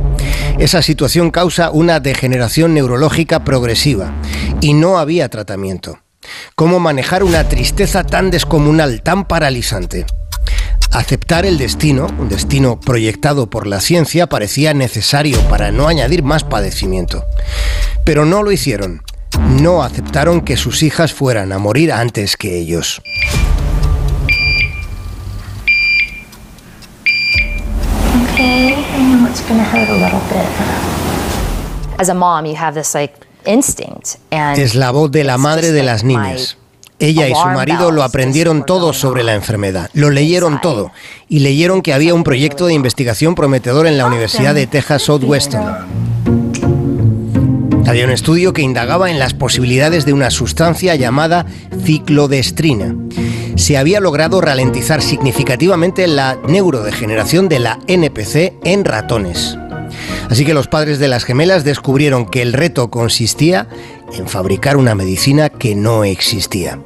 Esa 0.60 0.83
situación 0.83 1.31
causa 1.31 1.72
una 1.72 1.99
degeneración 1.99 2.76
neurológica 2.76 3.44
progresiva 3.44 4.13
y 4.62 4.74
no 4.74 4.99
había 4.99 5.30
tratamiento. 5.30 5.99
¿Cómo 6.56 6.79
manejar 6.79 7.24
una 7.24 7.47
tristeza 7.47 8.03
tan 8.03 8.31
descomunal, 8.31 9.01
tan 9.01 9.26
paralizante? 9.26 10.06
Aceptar 10.92 11.45
el 11.45 11.58
destino, 11.58 12.08
un 12.17 12.29
destino 12.29 12.79
proyectado 12.79 13.49
por 13.49 13.67
la 13.67 13.81
ciencia, 13.81 14.27
parecía 14.27 14.74
necesario 14.74 15.40
para 15.49 15.72
no 15.72 15.88
añadir 15.88 16.24
más 16.24 16.43
padecimiento. 16.43 17.26
Pero 18.06 18.26
no 18.26 18.42
lo 18.42 18.51
hicieron. 18.51 19.03
No 19.61 19.83
aceptaron 19.83 20.42
que 20.42 20.58
sus 20.58 20.81
hijas 20.83 21.13
fueran 21.13 21.51
a 21.51 21.60
morir 21.60 21.92
antes 21.92 22.38
que 22.38 22.58
ellos. 22.58 23.01
Okay, 28.33 28.74
I 28.74 29.13
know 29.13 29.27
it's 29.29 29.42
gonna 29.47 29.63
hurt 29.63 29.90
a 29.90 29.93
little 29.93 30.22
bit. 30.29 30.47
As 31.99 32.10
a 32.10 32.13
mom, 32.13 32.45
you 32.45 32.56
have 32.56 32.74
this 32.74 32.93
like 32.95 33.13
instinct, 33.13 33.24
and 33.24 33.26
Es 34.58 34.76
la 34.76 34.92
voz 34.92 35.12
de 35.12 35.24
la 35.24 35.38
madre 35.38 35.72
de 35.72 35.83
las 35.83 36.03
niñas. 36.03 36.58
Ella 36.99 37.28
y 37.28 37.33
su 37.35 37.47
marido 37.47 37.92
lo 37.92 38.01
aprendieron 38.03 38.65
todo 38.65 38.92
sobre 38.92 39.24
la 39.24 39.35
enfermedad, 39.35 39.92
lo 39.94 40.10
leyeron 40.10 40.60
todo 40.62 40.92
y 41.30 41.40
leyeron 41.40 41.83
que 41.83 41.94
había 41.94 42.15
un 42.15 42.24
proyecto 42.24 42.65
de 42.65 42.74
investigación 42.74 43.35
prometedor 43.35 43.85
en 43.85 43.99
la 43.99 44.08
Universidad 44.08 44.56
de 44.56 44.65
Texas 44.65 45.03
Southwestern. 45.03 45.85
Había 47.85 48.03
un 48.03 48.12
estudio 48.12 48.51
que 48.51 48.63
indagaba 48.63 49.12
en 49.12 49.19
las 49.19 49.33
posibilidades 49.33 50.06
de 50.06 50.13
una 50.13 50.31
sustancia 50.31 50.96
llamada 50.96 51.46
ciclodestrina. 51.85 52.96
Se 53.56 53.78
había 53.78 53.99
logrado 53.99 54.42
ralentizar 54.42 55.01
significativamente 55.01 56.08
la 56.08 56.38
neurodegeneración 56.47 57.47
de 57.47 57.60
la 57.60 57.80
NPC 57.88 58.56
en 58.63 58.83
ratones. 58.83 59.58
Así 60.29 60.45
que 60.45 60.53
los 60.53 60.67
padres 60.67 60.99
de 60.99 61.07
las 61.07 61.23
gemelas 61.23 61.63
descubrieron 61.63 62.25
que 62.25 62.41
el 62.41 62.53
reto 62.53 62.89
consistía 62.89 63.67
en 64.13 64.27
fabricar 64.27 64.77
una 64.77 64.95
medicina 64.95 65.49
que 65.49 65.75
no 65.75 66.03
existía. 66.03 66.79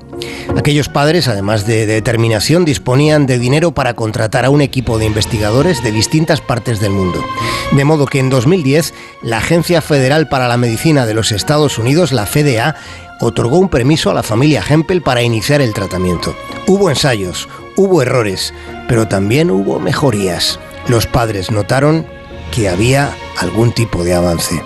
Aquellos 0.58 0.90
padres, 0.90 1.28
además 1.28 1.66
de 1.66 1.86
determinación, 1.86 2.66
disponían 2.66 3.26
de 3.26 3.40
dinero 3.40 3.72
para 3.72 3.94
contratar 3.94 4.46
a 4.46 4.50
un 4.50 4.62
equipo 4.62 4.98
de 4.98 5.06
investigadores 5.06 5.84
de 5.84 5.92
distintas 5.92 6.42
partes 6.42 6.80
del 6.80 6.92
mundo. 6.92 7.24
De 7.72 7.86
modo 7.86 8.06
que 8.06 8.20
en 8.20 8.30
2010, 8.30 8.94
la 9.24 9.38
Agencia 9.38 9.82
Federal 9.82 10.28
para 10.28 10.48
la 10.48 10.58
Medicina 10.58 11.06
de 11.06 11.14
los 11.14 11.32
Estados 11.32 11.78
Unidos, 11.78 12.12
la 12.12 12.26
FDA, 12.26 12.76
otorgó 13.20 13.60
un 13.60 13.70
permiso 13.70 14.10
a 14.10 14.14
la 14.14 14.24
familia 14.24 14.64
Hempel 14.68 15.02
para 15.02 15.22
iniciar 15.22 15.62
el 15.62 15.74
tratamiento. 15.74 16.36
Hubo 16.68 16.90
ensayos, 16.90 17.48
hubo 17.76 18.02
errores, 18.02 18.54
pero 18.88 19.08
también 19.08 19.52
hubo 19.52 19.80
mejorías. 19.80 20.60
Los 20.88 21.08
padres 21.08 21.52
notaron 21.52 22.06
que 22.52 22.70
había 22.70 23.16
algún 23.38 23.72
tipo 23.72 24.04
de 24.04 24.14
avance. 24.14 24.62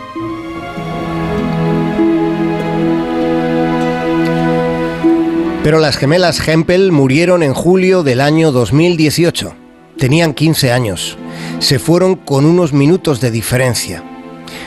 Pero 5.63 5.79
las 5.79 5.97
gemelas 5.97 6.47
Hempel 6.47 6.91
murieron 6.91 7.41
en 7.41 7.53
julio 7.53 8.03
del 8.03 8.21
año 8.21 8.51
2018. 8.51 9.55
Tenían 9.97 10.33
15 10.33 10.71
años. 10.71 11.17
Se 11.59 11.79
fueron 11.79 12.15
con 12.15 12.45
unos 12.45 12.73
minutos 12.73 13.21
de 13.21 13.31
diferencia. 13.31 14.03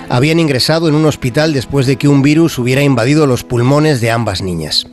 Habían 0.09 0.41
ingresado 0.41 0.89
en 0.89 0.95
un 0.95 1.07
hospital 1.07 1.53
después 1.53 1.87
de 1.87 1.97
que 1.97 2.09
un 2.09 2.23
virus 2.23 2.59
hubiera 2.59 2.83
invadido 2.83 3.27
los 3.27 3.45
pulmones 3.45 4.01
de 4.01 4.11
ambas 4.11 4.43
niñas. 4.43 4.87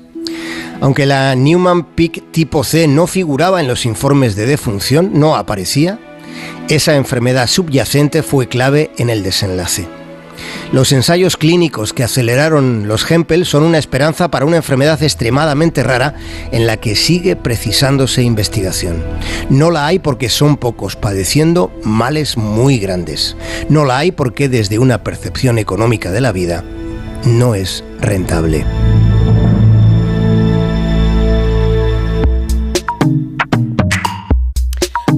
Aunque 0.81 1.05
la 1.05 1.33
Newman-Pick 1.35 2.31
tipo 2.31 2.63
C 2.63 2.87
no 2.87 3.07
figuraba 3.07 3.61
en 3.61 3.67
los 3.67 3.85
informes 3.85 4.35
de 4.35 4.45
defunción, 4.45 5.11
no 5.13 5.35
aparecía, 5.35 5.99
esa 6.69 6.95
enfermedad 6.95 7.47
subyacente 7.47 8.23
fue 8.23 8.47
clave 8.47 8.91
en 8.97 9.09
el 9.09 9.23
desenlace. 9.23 9.87
Los 10.71 10.91
ensayos 10.91 11.37
clínicos 11.37 11.93
que 11.93 12.03
aceleraron 12.03 12.87
los 12.87 13.09
Hempel 13.09 13.45
son 13.45 13.63
una 13.63 13.77
esperanza 13.77 14.29
para 14.29 14.45
una 14.45 14.57
enfermedad 14.57 15.01
extremadamente 15.01 15.83
rara 15.83 16.15
en 16.51 16.67
la 16.67 16.77
que 16.77 16.95
sigue 16.95 17.35
precisándose 17.35 18.23
investigación. 18.23 19.03
No 19.49 19.71
la 19.71 19.85
hay 19.85 19.99
porque 19.99 20.29
son 20.29 20.57
pocos 20.57 20.95
padeciendo 20.95 21.71
males 21.83 22.37
muy 22.37 22.79
grandes. 22.79 23.37
No 23.69 23.85
la 23.85 23.99
hay 23.99 24.11
porque 24.11 24.49
desde 24.49 24.79
una 24.79 25.03
percepción 25.03 25.59
económica 25.59 26.11
de 26.11 26.21
la 26.21 26.31
vida 26.31 26.63
no 27.25 27.55
es 27.55 27.83
rentable. 28.01 28.65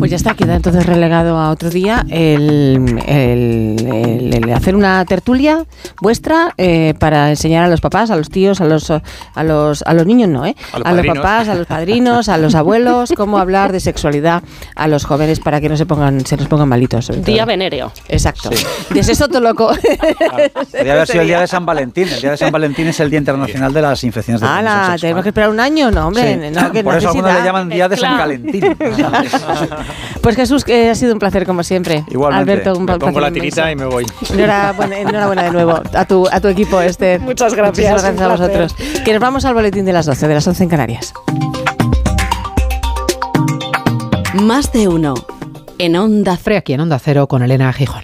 Pues 0.07 0.21
ya 0.23 0.29
está, 0.29 0.35
queda 0.35 0.55
entonces 0.55 0.85
relegado 0.85 1.37
a 1.37 1.49
otro 1.51 1.69
día 1.69 2.05
el, 2.09 2.97
el- 3.07 3.75
el- 3.93 4.33
el 4.41 4.53
hacer 4.53 4.73
una 4.73 5.03
tertulia 5.03 5.65
vuestra 6.01 6.53
eh, 6.57 6.93
para 6.97 7.29
enseñar 7.29 7.65
a 7.65 7.67
los 7.67 7.81
papás, 7.81 8.09
a 8.09 8.15
los 8.15 8.29
tíos, 8.29 8.61
a 8.61 8.65
los 8.65 8.89
a 8.89 9.43
los 9.43 9.81
a 9.83 9.93
los 9.93 10.05
niños 10.05 10.29
no, 10.29 10.45
¿eh? 10.45 10.55
A 10.71 10.77
los 10.79 10.87
a 10.87 10.91
los 10.91 10.97
padrinos. 11.01 11.17
papás, 11.17 11.47
a 11.49 11.55
los 11.55 11.67
padrinos, 11.67 12.29
a 12.29 12.37
los 12.37 12.55
abuelos, 12.55 13.11
cómo 13.17 13.37
hablar 13.37 13.73
de 13.73 13.81
sexualidad 13.81 14.43
a 14.77 14.87
los 14.87 15.03
jóvenes 15.03 15.41
para 15.41 15.59
que 15.59 15.67
no 15.67 15.75
se 15.75 15.85
pongan 15.85 16.25
se 16.25 16.37
nos 16.37 16.47
pongan 16.47 16.69
malitos. 16.69 17.03
sobre 17.07 17.19
todo. 17.19 17.33
Día 17.33 17.43
venéreo. 17.43 17.91
Exacto. 18.07 18.49
De 18.89 18.99
eso 19.01 19.27
todo 19.27 19.41
loco. 19.41 19.71
Podría 20.71 20.93
haber 20.93 21.07
sido 21.07 21.21
el 21.23 21.27
día 21.27 21.41
de 21.41 21.47
San 21.47 21.65
Valentín. 21.65 22.07
El 22.07 22.21
día 22.21 22.31
de 22.31 22.37
San 22.37 22.51
Valentín 22.53 22.87
es 22.87 22.99
el 23.01 23.09
Día 23.09 23.19
Internacional 23.19 23.73
de 23.73 23.81
las 23.81 24.01
Infecciones 24.05 24.39
de 24.39 24.47
¡Hala! 24.47 24.95
Tenemos 25.01 25.23
que 25.23 25.29
esperar 25.29 25.49
un 25.49 25.59
año, 25.59 25.91
no, 25.91 26.07
hombre. 26.07 26.39
Sí. 26.49 26.55
No, 26.57 26.71
que 26.71 26.81
Por 26.81 26.95
eso 26.95 27.09
algunos 27.09 27.33
le 27.33 27.43
llaman 27.43 27.67
Día 27.67 27.89
de 27.89 27.97
San. 27.97 28.17
Valentín. 28.17 28.63
Pues 30.21 30.35
Jesús, 30.35 30.63
que 30.63 30.89
ha 30.89 30.95
sido 30.95 31.13
un 31.13 31.19
placer 31.19 31.45
como 31.45 31.63
siempre. 31.63 32.03
Igualmente. 32.09 32.51
Alberto, 32.51 32.73
un 32.73 32.79
me 32.81 32.85
placer 32.85 32.99
pongo 33.01 33.19
la 33.19 33.27
inmenso. 33.29 33.43
tirita 33.43 33.71
y 33.71 33.75
me 33.75 33.85
voy. 33.85 34.05
Enhorabuena, 34.33 34.99
enhorabuena 34.99 35.43
de 35.43 35.51
nuevo 35.51 35.81
a 35.93 36.05
tu, 36.05 36.27
a 36.31 36.39
tu 36.41 36.47
equipo, 36.47 36.81
Esther. 36.81 37.19
Muchas 37.21 37.53
gracias, 37.53 37.93
Muchísimas 37.95 38.03
gracias 38.03 38.21
a 38.21 38.35
placer. 38.37 38.61
vosotros. 38.61 39.03
Que 39.03 39.11
nos 39.13 39.21
vamos 39.21 39.45
al 39.45 39.53
boletín 39.53 39.85
de 39.85 39.93
las 39.93 40.05
12, 40.05 40.27
de 40.27 40.33
las 40.33 40.47
11 40.47 40.63
en 40.63 40.69
Canarias. 40.69 41.13
Más 44.33 44.71
de 44.71 44.87
uno. 44.87 45.13
En 45.79 45.95
Onda 45.95 46.37
Fre 46.37 46.57
aquí 46.57 46.73
en 46.73 46.81
Onda 46.81 46.99
Cero 46.99 47.27
con 47.27 47.43
Elena 47.43 47.71
Gijón. 47.73 48.03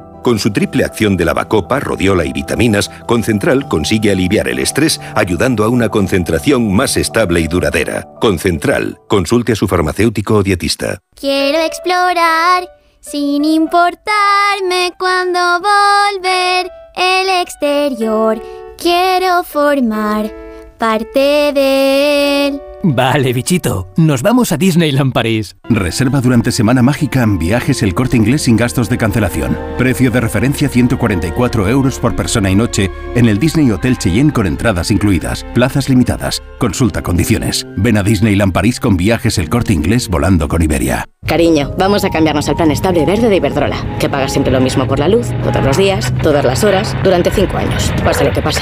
Con 0.23 0.37
su 0.39 0.51
triple 0.51 0.85
acción 0.85 1.17
de 1.17 1.25
lavacopa, 1.25 1.79
rodiola 1.79 2.25
y 2.25 2.31
vitaminas, 2.31 2.89
Concentral 3.07 3.67
consigue 3.67 4.11
aliviar 4.11 4.47
el 4.47 4.59
estrés 4.59 4.99
ayudando 5.15 5.63
a 5.63 5.69
una 5.69 5.89
concentración 5.89 6.73
más 6.73 6.97
estable 6.97 7.39
y 7.39 7.47
duradera. 7.47 8.07
Concentral. 8.19 8.99
Consulte 9.07 9.53
a 9.53 9.55
su 9.55 9.67
farmacéutico 9.67 10.35
o 10.35 10.43
dietista. 10.43 10.99
Quiero 11.15 11.59
explorar 11.59 12.67
sin 12.99 13.43
importarme 13.43 14.93
cuando 14.97 15.39
volver 15.59 16.71
el 16.95 17.29
exterior. 17.41 18.41
Quiero 18.77 19.43
formar 19.43 20.31
parte 20.77 21.51
de 21.53 22.47
él. 22.47 22.61
Vale, 22.83 23.31
bichito. 23.33 23.87
Nos 23.95 24.23
vamos 24.23 24.51
a 24.51 24.57
Disneyland 24.57 25.13
París. 25.13 25.55
Reserva 25.69 26.19
durante 26.19 26.51
Semana 26.51 26.81
Mágica 26.81 27.21
en 27.21 27.37
viajes 27.37 27.83
el 27.83 27.93
corte 27.93 28.17
inglés 28.17 28.43
sin 28.43 28.57
gastos 28.57 28.89
de 28.89 28.97
cancelación. 28.97 29.57
Precio 29.77 30.09
de 30.09 30.19
referencia 30.19 30.67
144 30.67 31.69
euros 31.69 31.99
por 31.99 32.15
persona 32.15 32.49
y 32.49 32.55
noche 32.55 32.89
en 33.15 33.27
el 33.27 33.37
Disney 33.37 33.69
Hotel 33.71 33.97
Cheyenne 33.97 34.33
con 34.33 34.47
entradas 34.47 34.89
incluidas. 34.89 35.45
Plazas 35.53 35.89
limitadas. 35.89 36.41
Consulta 36.57 37.03
condiciones. 37.03 37.67
Ven 37.77 37.97
a 37.97 38.03
Disneyland 38.03 38.53
París 38.53 38.79
con 38.79 38.97
viajes 38.97 39.37
el 39.37 39.49
corte 39.49 39.73
inglés 39.73 40.07
volando 40.07 40.47
con 40.47 40.61
Iberia. 40.61 41.05
Cariño, 41.27 41.73
vamos 41.77 42.03
a 42.03 42.09
cambiarnos 42.09 42.49
al 42.49 42.55
plan 42.55 42.71
estable 42.71 43.05
verde 43.05 43.29
de 43.29 43.35
Iberdrola, 43.35 43.97
que 43.99 44.09
paga 44.09 44.27
siempre 44.27 44.51
lo 44.51 44.59
mismo 44.59 44.87
por 44.87 44.99
la 44.99 45.07
luz, 45.07 45.27
todos 45.43 45.63
los 45.63 45.77
días, 45.77 46.11
todas 46.23 46.43
las 46.43 46.63
horas, 46.63 46.95
durante 47.03 47.29
cinco 47.31 47.57
años, 47.57 47.93
pase 48.03 48.25
lo 48.25 48.31
que 48.31 48.41
pase. 48.41 48.61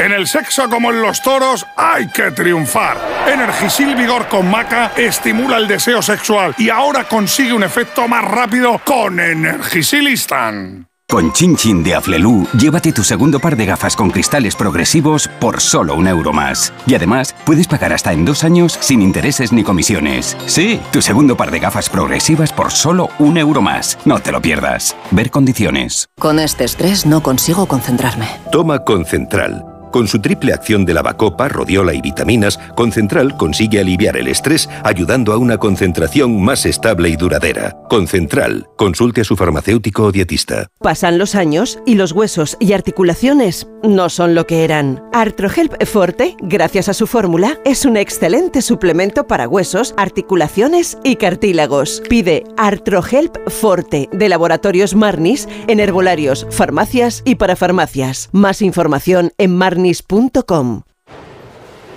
En 0.00 0.12
el 0.12 0.26
sexo 0.26 0.70
como 0.70 0.90
en 0.90 1.02
los 1.02 1.20
toros 1.20 1.66
hay 1.76 2.08
que 2.08 2.30
triunfar. 2.30 2.96
Energisil 3.30 3.94
Vigor 3.94 4.28
con 4.28 4.50
Maca 4.50 4.92
estimula 4.96 5.58
el 5.58 5.68
deseo 5.68 6.00
sexual 6.00 6.54
y 6.56 6.70
ahora 6.70 7.04
consigue 7.04 7.52
un 7.52 7.62
efecto 7.62 8.08
más 8.08 8.24
rápido 8.24 8.80
con 8.82 9.20
Energisilistan. 9.20 10.86
Con 11.06 11.32
Chin 11.34 11.54
Chin 11.54 11.82
de 11.82 11.94
Aflelu, 11.96 12.46
llévate 12.56 12.92
tu 12.92 13.04
segundo 13.04 13.40
par 13.40 13.56
de 13.56 13.66
gafas 13.66 13.94
con 13.94 14.10
cristales 14.10 14.56
progresivos 14.56 15.28
por 15.38 15.60
solo 15.60 15.94
un 15.96 16.06
euro 16.08 16.32
más. 16.32 16.72
Y 16.86 16.94
además, 16.94 17.34
puedes 17.44 17.66
pagar 17.66 17.92
hasta 17.92 18.14
en 18.14 18.24
dos 18.24 18.42
años 18.42 18.78
sin 18.80 19.02
intereses 19.02 19.52
ni 19.52 19.64
comisiones. 19.64 20.34
Sí, 20.46 20.80
tu 20.92 21.02
segundo 21.02 21.36
par 21.36 21.50
de 21.50 21.58
gafas 21.58 21.90
progresivas 21.90 22.54
por 22.54 22.70
solo 22.70 23.10
un 23.18 23.36
euro 23.36 23.60
más. 23.60 23.98
No 24.06 24.20
te 24.20 24.32
lo 24.32 24.40
pierdas. 24.40 24.96
Ver 25.10 25.30
condiciones. 25.30 26.06
Con 26.18 26.38
este 26.38 26.64
estrés 26.64 27.04
no 27.04 27.22
consigo 27.22 27.66
concentrarme. 27.66 28.28
Toma 28.50 28.78
Concentral. 28.78 29.69
Con 29.90 30.06
su 30.06 30.20
triple 30.20 30.52
acción 30.52 30.84
de 30.84 30.94
lavacopa, 30.94 31.48
rodiola 31.48 31.94
y 31.94 32.00
vitaminas, 32.00 32.58
Concentral 32.76 33.36
consigue 33.36 33.80
aliviar 33.80 34.16
el 34.16 34.28
estrés 34.28 34.68
ayudando 34.84 35.32
a 35.32 35.36
una 35.36 35.58
concentración 35.58 36.40
más 36.40 36.66
estable 36.66 37.08
y 37.08 37.16
duradera. 37.16 37.76
Concentral. 37.88 38.68
Consulte 38.76 39.22
a 39.22 39.24
su 39.24 39.36
farmacéutico 39.36 40.04
o 40.04 40.12
dietista. 40.12 40.68
Pasan 40.80 41.18
los 41.18 41.34
años 41.34 41.78
y 41.86 41.94
los 41.94 42.12
huesos 42.12 42.56
y 42.60 42.72
articulaciones 42.72 43.66
no 43.82 44.08
son 44.08 44.34
lo 44.34 44.46
que 44.46 44.64
eran. 44.64 45.02
Artrohelp 45.12 45.84
Forte, 45.84 46.36
gracias 46.40 46.88
a 46.88 46.94
su 46.94 47.06
fórmula, 47.06 47.58
es 47.64 47.84
un 47.84 47.96
excelente 47.96 48.62
suplemento 48.62 49.26
para 49.26 49.48
huesos, 49.48 49.94
articulaciones 49.96 50.98
y 51.02 51.16
cartílagos. 51.16 52.02
Pide 52.08 52.44
Artrohelp 52.56 53.36
Forte 53.48 54.08
de 54.12 54.28
Laboratorios 54.28 54.94
Marnis 54.94 55.48
en 55.66 55.80
herbolarios, 55.80 56.46
farmacias 56.50 57.22
y 57.24 57.36
parafarmacias. 57.36 58.28
Más 58.32 58.62
información 58.62 59.32
en 59.38 59.56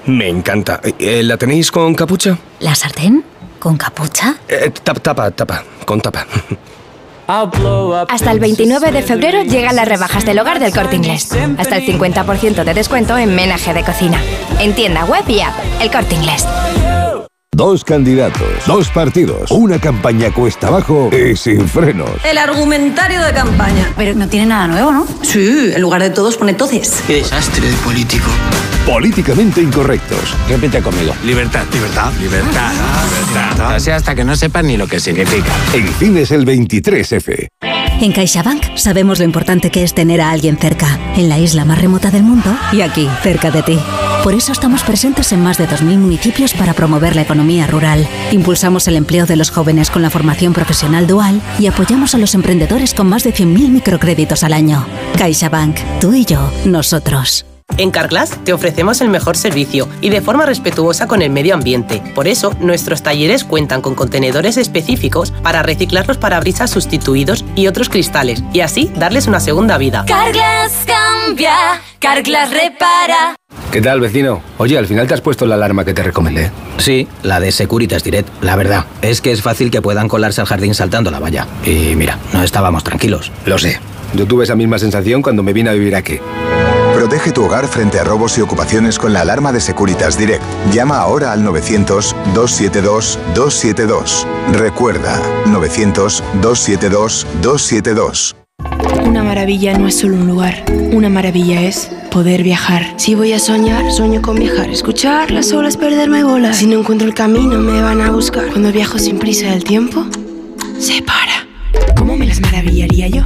Me 0.06 0.28
encanta. 0.28 0.82
Eh, 1.00 1.24
¿La 1.24 1.38
tenéis 1.38 1.72
con 1.72 1.96
capucha? 1.96 2.38
¿La 2.60 2.76
sartén? 2.76 3.24
¿Con 3.60 3.78
capucha? 3.78 4.36
Eh, 4.48 4.72
tapa, 4.84 5.00
tapa, 5.00 5.32
tapa. 5.32 5.64
Con 5.86 6.02
tapa. 6.02 6.26
Hasta 7.28 8.32
el 8.32 8.40
29 8.40 8.92
de 8.92 9.02
febrero 9.02 9.44
llegan 9.44 9.76
las 9.78 9.88
rebajas 9.88 10.26
del 10.26 10.40
hogar 10.40 10.60
del 10.60 10.74
corte 10.74 10.98
inglés. 10.98 11.30
Hasta 11.58 11.78
el 11.78 11.86
50% 11.86 12.64
de 12.64 12.74
descuento 12.74 13.18
en 13.18 13.34
menaje 13.34 13.74
de 13.74 13.84
cocina. 13.84 14.22
En 14.60 14.74
tienda 14.76 15.06
web 15.06 15.24
y 15.30 15.40
app, 15.40 15.54
el 15.82 15.90
corte 15.90 16.16
inglés. 16.16 16.46
Dos 17.54 17.84
candidatos, 17.84 18.48
dos 18.66 18.90
partidos, 18.90 19.52
una 19.52 19.80
campaña 19.80 20.34
cuesta 20.34 20.70
abajo 20.70 21.12
y 21.12 21.36
sin 21.36 21.68
frenos. 21.68 22.10
El 22.26 22.40
argumentario 22.40 23.22
de 23.22 23.32
campaña. 23.32 23.94
Pero 23.96 24.16
no 24.16 24.28
tiene 24.28 24.48
nada 24.48 24.68
nuevo, 24.68 24.92
¿no? 24.92 25.06
Sí, 25.22 25.72
en 25.72 25.80
lugar 25.80 26.02
de 26.02 26.10
todos 26.10 26.36
pone 26.36 26.56
todes. 26.56 27.04
Qué 27.06 27.18
desastre 27.18 27.70
de 27.70 27.78
político. 27.78 28.26
Políticamente 28.86 29.62
incorrectos. 29.62 30.36
Repite 30.50 30.82
conmigo. 30.82 31.14
Libertad. 31.24 31.64
Libertad. 31.74 32.12
Libertad. 32.20 32.72
Libertad. 33.30 33.76
O 33.76 33.80
sea, 33.80 33.96
hasta 33.96 34.14
que 34.14 34.26
no 34.26 34.36
sepan 34.36 34.68
ni 34.68 34.76
lo 34.76 34.88
que 34.88 35.00
significa. 35.00 35.52
En 35.74 35.88
cines 35.94 36.32
el 36.32 36.46
23F. 36.46 37.48
En 38.02 38.12
CaixaBank 38.12 38.76
sabemos 38.76 39.20
lo 39.20 39.26
importante 39.26 39.72
que 39.72 39.84
es 39.84 39.94
tener 39.94 40.20
a 40.20 40.32
alguien 40.32 40.58
cerca, 40.58 41.00
en 41.16 41.30
la 41.30 41.40
isla 41.40 41.64
más 41.64 41.80
remota 41.80 42.12
del 42.12 42.24
mundo 42.24 42.54
y 42.74 42.82
aquí, 42.82 43.08
cerca 43.22 43.52
de 43.52 43.64
ti. 43.64 43.80
Por 44.24 44.34
eso 44.34 44.52
estamos 44.52 44.84
presentes 44.84 45.32
en 45.32 45.42
más 45.42 45.58
de 45.58 45.68
2.000 45.68 45.98
municipios 45.98 46.54
para 46.54 46.74
promover 46.74 47.16
la 47.16 47.22
economía 47.22 47.68
rural. 47.68 48.06
Impulsamos 48.32 48.88
el 48.90 48.98
empleo 48.98 49.26
de 49.26 49.38
los 49.38 49.52
jóvenes 49.52 49.90
con 49.90 50.02
la 50.02 50.10
formación 50.10 50.52
profesional 50.52 51.08
dual 51.08 51.42
y 51.60 51.68
apoyamos 51.68 52.16
a 52.16 52.18
los 52.18 52.36
emprendedores 52.36 52.94
con 52.94 53.08
más 53.08 53.24
de 53.24 53.34
100.000 53.34 53.70
microcréditos 53.70 54.44
al 54.44 54.54
año. 54.54 54.86
CaixaBank, 55.18 55.78
tú 56.02 56.14
y 56.14 56.26
yo, 56.26 56.52
nosotros. 56.66 57.46
En 57.78 57.90
Carglass 57.90 58.38
te 58.44 58.54
ofrecemos 58.54 59.02
el 59.02 59.10
mejor 59.10 59.36
servicio 59.36 59.88
y 60.00 60.10
de 60.10 60.22
forma 60.22 60.46
respetuosa 60.46 61.08
con 61.08 61.22
el 61.22 61.32
medio 61.32 61.56
ambiente. 61.56 62.02
Por 62.14 62.28
eso, 62.28 62.54
nuestros 62.60 63.02
talleres 63.02 63.44
cuentan 63.44 63.82
con 63.82 63.96
contenedores 63.96 64.58
específicos 64.58 65.32
para 65.32 65.64
reciclar 65.64 66.08
los 66.08 66.18
parabrisas 66.18 66.70
sustituidos 66.70 67.44
y 67.56 67.68
otros 67.68 67.90
cristales 67.90 68.44
y 68.54 68.60
así 68.60 68.92
darles 68.96 69.28
una 69.28 69.40
segunda 69.40 69.78
vida. 69.78 70.06
Carglass 70.08 70.86
cambia, 70.86 71.82
Carglass 72.00 72.52
repara. 72.52 73.36
¿Qué 73.72 73.82
tal, 73.82 74.00
vecino? 74.00 74.44
Oye, 74.60 74.78
al 74.78 74.86
final 74.86 75.08
te 75.08 75.16
has 75.16 75.22
puesto 75.22 75.48
la 75.48 75.56
alarma 75.56 75.84
que 75.84 75.96
te 75.96 76.04
recomendé. 76.04 76.52
Sí, 76.78 77.08
la 77.24 77.40
de 77.40 77.52
Securitas 77.52 78.04
Direct. 78.04 78.30
La 78.44 78.56
verdad, 78.56 78.86
es 79.02 79.20
que 79.20 79.32
es 79.32 79.42
fácil 79.42 79.72
que 79.72 79.82
puedan 79.82 80.08
colarse 80.08 80.42
al 80.42 80.48
jardín 80.48 80.76
saltando 80.76 81.10
la 81.10 81.18
valla. 81.18 81.48
Y 81.66 81.96
mira, 81.96 82.20
no 82.34 82.44
estábamos 82.44 82.84
tranquilos. 82.84 83.32
Lo 83.48 83.58
sé. 83.58 83.80
Yo 84.14 84.28
tuve 84.28 84.44
esa 84.44 84.56
misma 84.56 84.78
sensación 84.78 85.24
cuando 85.24 85.42
me 85.42 85.54
vine 85.54 85.72
a 85.72 85.74
vivir 85.74 85.96
aquí. 85.96 86.20
Protege 87.04 87.34
tu 87.34 87.44
hogar 87.44 87.68
frente 87.68 88.00
a 88.00 88.06
robos 88.06 88.38
y 88.38 88.42
ocupaciones 88.42 88.98
con 88.98 89.12
la 89.12 89.20
alarma 89.20 89.52
de 89.52 89.60
Securitas 89.60 90.18
Direct. 90.18 90.42
Llama 90.72 91.00
ahora 91.00 91.34
al 91.34 91.44
900-272-272. 91.44 94.26
Recuerda, 94.54 95.22
900-272-272. 95.48 98.36
Una 99.06 99.22
maravilla 99.22 99.78
no 99.78 99.90
es 99.90 100.00
solo 100.00 100.16
un 100.16 100.28
lugar. 100.28 100.64
Una 100.94 101.10
maravilla 101.10 101.64
es 101.64 101.92
poder 102.10 102.42
viajar. 102.42 102.94
Si 102.96 103.16
voy 103.16 103.34
a 103.34 103.40
soñar, 103.40 103.92
sueño 103.92 104.22
con 104.22 104.38
viajar. 104.38 104.70
Escuchar 104.70 105.30
las 105.32 105.52
olas, 105.52 105.76
perderme 105.76 106.24
bolas. 106.24 106.56
Si 106.56 106.68
no 106.68 106.80
encuentro 106.80 107.06
el 107.06 107.14
camino, 107.14 107.60
me 107.60 107.82
van 107.82 108.00
a 108.00 108.12
buscar. 108.12 108.48
Cuando 108.48 108.72
viajo 108.72 108.98
sin 108.98 109.20
prisa, 109.20 109.54
el 109.54 109.66
tiempo 109.66 110.06
se 110.80 111.02
para. 111.02 111.50
¿Cómo 111.98 112.16
me 112.16 112.28
las 112.28 112.40
maravillaría 112.40 113.10
yo? 113.10 113.24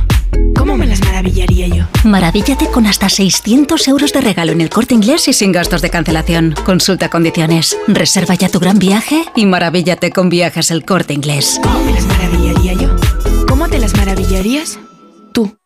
¿Cómo 0.57 0.77
me 0.77 0.85
las 0.85 0.99
maravillaría 1.01 1.67
yo? 1.67 1.85
Maravíllate 2.03 2.67
con 2.67 2.87
hasta 2.87 3.09
600 3.09 3.87
euros 3.87 4.11
de 4.13 4.21
regalo 4.21 4.51
en 4.51 4.61
el 4.61 4.69
corte 4.69 4.95
inglés 4.95 5.27
y 5.27 5.33
sin 5.33 5.51
gastos 5.51 5.81
de 5.81 5.89
cancelación. 5.89 6.55
Consulta 6.65 7.09
condiciones. 7.09 7.77
Reserva 7.87 8.35
ya 8.35 8.49
tu 8.49 8.59
gran 8.59 8.79
viaje 8.79 9.23
y 9.35 9.45
maravíllate 9.45 10.11
con 10.11 10.29
viajes 10.29 10.71
el 10.71 10.85
corte 10.85 11.13
inglés. 11.13 11.59
¿Cómo 11.63 11.83
me 11.83 11.93
las 11.93 12.05
maravillaría 12.05 12.73
yo? 12.73 12.95
¿Cómo 13.47 13.67
te 13.69 13.79
las 13.79 13.95
maravillarías? 13.95 14.79
Tú. 15.33 15.57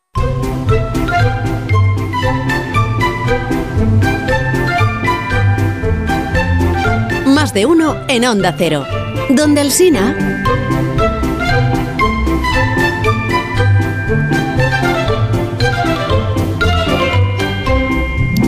Más 7.26 7.54
de 7.54 7.66
uno 7.66 7.98
en 8.08 8.26
Onda 8.26 8.54
Cero. 8.58 8.86
Donde 9.30 9.62
el 9.62 9.72
Sina. 9.72 10.16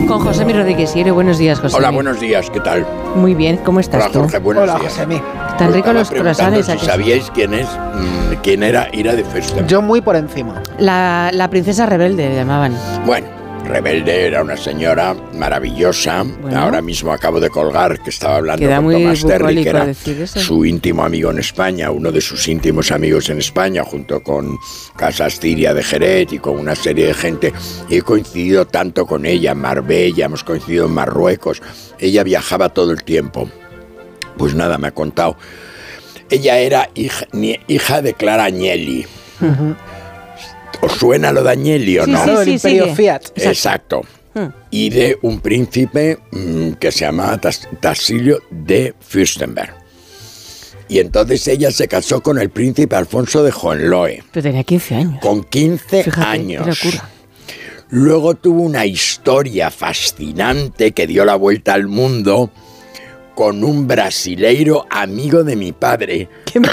Con 0.06 0.20
José 0.20 0.44
Mi 0.44 0.52
Rodríguez 0.52 0.90
Siere. 0.90 1.10
Buenos 1.10 1.38
días, 1.38 1.58
José. 1.60 1.76
Hola, 1.76 1.90
buenos 1.90 2.20
días, 2.20 2.50
¿qué 2.50 2.60
tal? 2.60 2.86
Muy 3.16 3.34
bien, 3.34 3.56
¿cómo 3.58 3.80
estás 3.80 4.02
Hola, 4.02 4.12
tú? 4.12 4.20
Jorge, 4.20 4.38
buenos 4.38 4.64
Hola, 4.64 4.74
días. 4.78 4.92
Josemi. 4.92 5.22
Tan 5.58 5.72
ricos 5.72 5.94
los 5.94 6.10
croissants. 6.10 6.68
¿a 6.68 6.78
Si 6.78 6.84
sabíais 6.86 7.30
quién 7.30 7.54
es, 7.54 7.66
mm, 7.66 8.34
quién 8.42 8.62
era 8.62 8.88
Ira 8.92 9.14
de 9.14 9.24
Festa. 9.24 9.66
Yo 9.66 9.80
muy 9.80 10.00
por 10.02 10.16
encima. 10.16 10.62
La, 10.78 11.30
la 11.32 11.48
princesa 11.48 11.86
rebelde 11.86 12.28
le 12.28 12.34
llamaban. 12.34 12.76
Bueno, 13.06 13.26
Rebelde 13.64 14.26
era 14.26 14.42
una 14.42 14.56
señora 14.56 15.14
maravillosa. 15.34 16.24
Ahora 16.54 16.82
mismo 16.82 17.12
acabo 17.12 17.40
de 17.40 17.48
colgar 17.50 17.98
que 18.00 18.10
estaba 18.10 18.36
hablando 18.36 18.66
Queda 18.66 18.82
con 18.82 18.92
Tomás 18.92 19.24
Terry, 19.24 19.62
que 19.62 19.68
era 19.68 19.94
su 19.94 20.64
íntimo 20.64 21.02
amigo 21.04 21.30
en 21.30 21.38
España, 21.38 21.90
uno 21.90 22.12
de 22.12 22.20
sus 22.20 22.46
íntimos 22.46 22.92
amigos 22.92 23.30
en 23.30 23.38
España, 23.38 23.82
junto 23.82 24.22
con 24.22 24.58
Casas 24.96 25.40
Tiria 25.40 25.72
de 25.72 25.82
Jerez 25.82 26.32
y 26.32 26.38
con 26.38 26.58
una 26.58 26.74
serie 26.74 27.06
de 27.06 27.14
gente. 27.14 27.52
He 27.88 28.02
coincidido 28.02 28.66
tanto 28.66 29.06
con 29.06 29.24
ella 29.26 29.52
en 29.52 29.58
Marbella, 29.58 30.26
hemos 30.26 30.44
coincidido 30.44 30.86
en 30.86 30.92
Marruecos. 30.92 31.62
Ella 31.98 32.22
viajaba 32.22 32.68
todo 32.68 32.92
el 32.92 33.02
tiempo. 33.02 33.48
Pues 34.36 34.54
nada, 34.54 34.78
me 34.78 34.88
ha 34.88 34.92
contado. 34.92 35.36
Ella 36.30 36.58
era 36.58 36.90
hija, 36.94 38.02
de 38.02 38.14
Clara 38.14 38.44
Agnelli. 38.44 39.06
¿Os 40.80 40.92
suena 40.92 41.32
lo 41.32 41.42
de 41.42 41.50
Agnelli 41.50 41.98
o 41.98 42.04
Sí, 42.04 42.10
no? 42.10 42.18
sí, 42.24 42.24
sí, 42.36 42.40
El 42.42 42.48
imperio 42.50 42.82
sigue. 42.84 42.94
Fiat. 42.96 43.22
Exacto. 43.36 44.02
Hmm. 44.34 44.46
Y 44.70 44.90
de 44.90 45.18
un 45.22 45.40
príncipe 45.40 46.18
mm, 46.32 46.72
que 46.72 46.90
se 46.90 47.00
llamaba 47.04 47.40
Tas- 47.40 47.68
Tasilio 47.80 48.40
de 48.50 48.94
Fürstenberg. 49.00 49.72
Y 50.88 50.98
entonces 50.98 51.46
ella 51.48 51.70
se 51.70 51.88
casó 51.88 52.22
con 52.22 52.38
el 52.38 52.50
príncipe 52.50 52.94
Alfonso 52.96 53.42
de 53.42 53.50
Hohenlohe, 53.52 54.22
Pero 54.32 54.42
tenía 54.42 54.64
15 54.64 54.94
años. 54.96 55.20
con 55.20 55.42
15 55.44 56.04
Fíjate, 56.04 56.26
años. 56.26 56.78
qué. 56.80 56.90
Luego 57.90 58.34
tuvo 58.34 58.62
una 58.62 58.84
historia 58.86 59.70
fascinante 59.70 60.92
que 60.92 61.06
dio 61.06 61.24
la 61.24 61.36
vuelta 61.36 61.74
al 61.74 61.86
mundo 61.86 62.50
con 63.34 63.62
un 63.64 63.86
brasileiro 63.86 64.86
amigo 64.90 65.42
de 65.44 65.56
mi 65.56 65.72
padre 65.72 66.28
¿Qué 66.44 66.60
me 66.60 66.68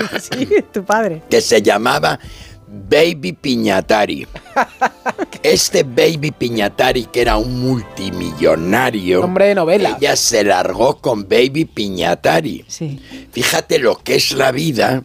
tu 0.73 0.83
padre? 0.83 1.21
que 1.29 1.41
se 1.41 1.61
llamaba 1.61 2.19
Baby 2.71 3.33
Piñatari. 3.33 4.27
Este 5.43 5.81
Baby 5.83 6.31
Piñatari, 6.31 7.05
que 7.05 7.21
era 7.21 7.35
un 7.37 7.59
multimillonario, 7.61 9.21
Hombre 9.23 9.47
de 9.47 9.55
novela. 9.55 9.97
ella 9.99 10.15
se 10.15 10.43
largó 10.43 10.97
con 10.99 11.27
Baby 11.27 11.65
Piñatari. 11.65 12.63
Sí. 12.67 12.99
Fíjate 13.31 13.79
lo 13.79 13.97
que 13.97 14.15
es 14.15 14.33
la 14.33 14.51
vida, 14.51 15.03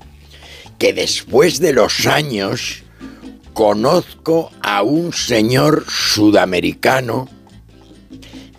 que 0.79 0.93
después 0.93 1.59
de 1.59 1.73
los 1.73 2.07
años 2.07 2.83
conozco 3.55 4.51
a 4.63 4.83
un 4.83 5.13
señor 5.15 5.87
sudamericano 5.89 7.29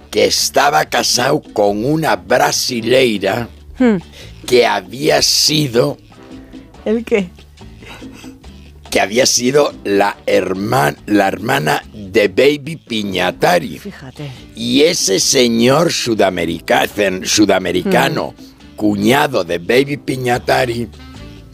que 0.10 0.26
estaba 0.26 0.86
casado 0.86 1.42
con 1.54 1.86
una 1.86 2.16
brasileira 2.16 3.50
Hmm. 3.80 3.98
que 4.48 4.66
había 4.66 5.22
sido 5.22 6.00
¿El 6.84 7.06
qué? 7.06 7.30
Que 8.90 9.00
había 9.02 9.26
sido 9.26 9.74
la, 9.84 10.18
hermana 10.26 10.98
la 11.06 11.28
hermana 11.28 11.84
de 11.94 12.28
Baby 12.28 12.78
Piñatari. 12.78 13.78
Fíjate. 13.80 14.32
Y 14.56 14.82
ese 14.84 15.20
señor 15.20 15.92
sudamerica- 15.92 16.88
sudamericano, 17.26 18.34
cuñado 18.76 19.44
de 19.44 19.58
Baby 19.60 19.98
Piñatari, 19.98 20.88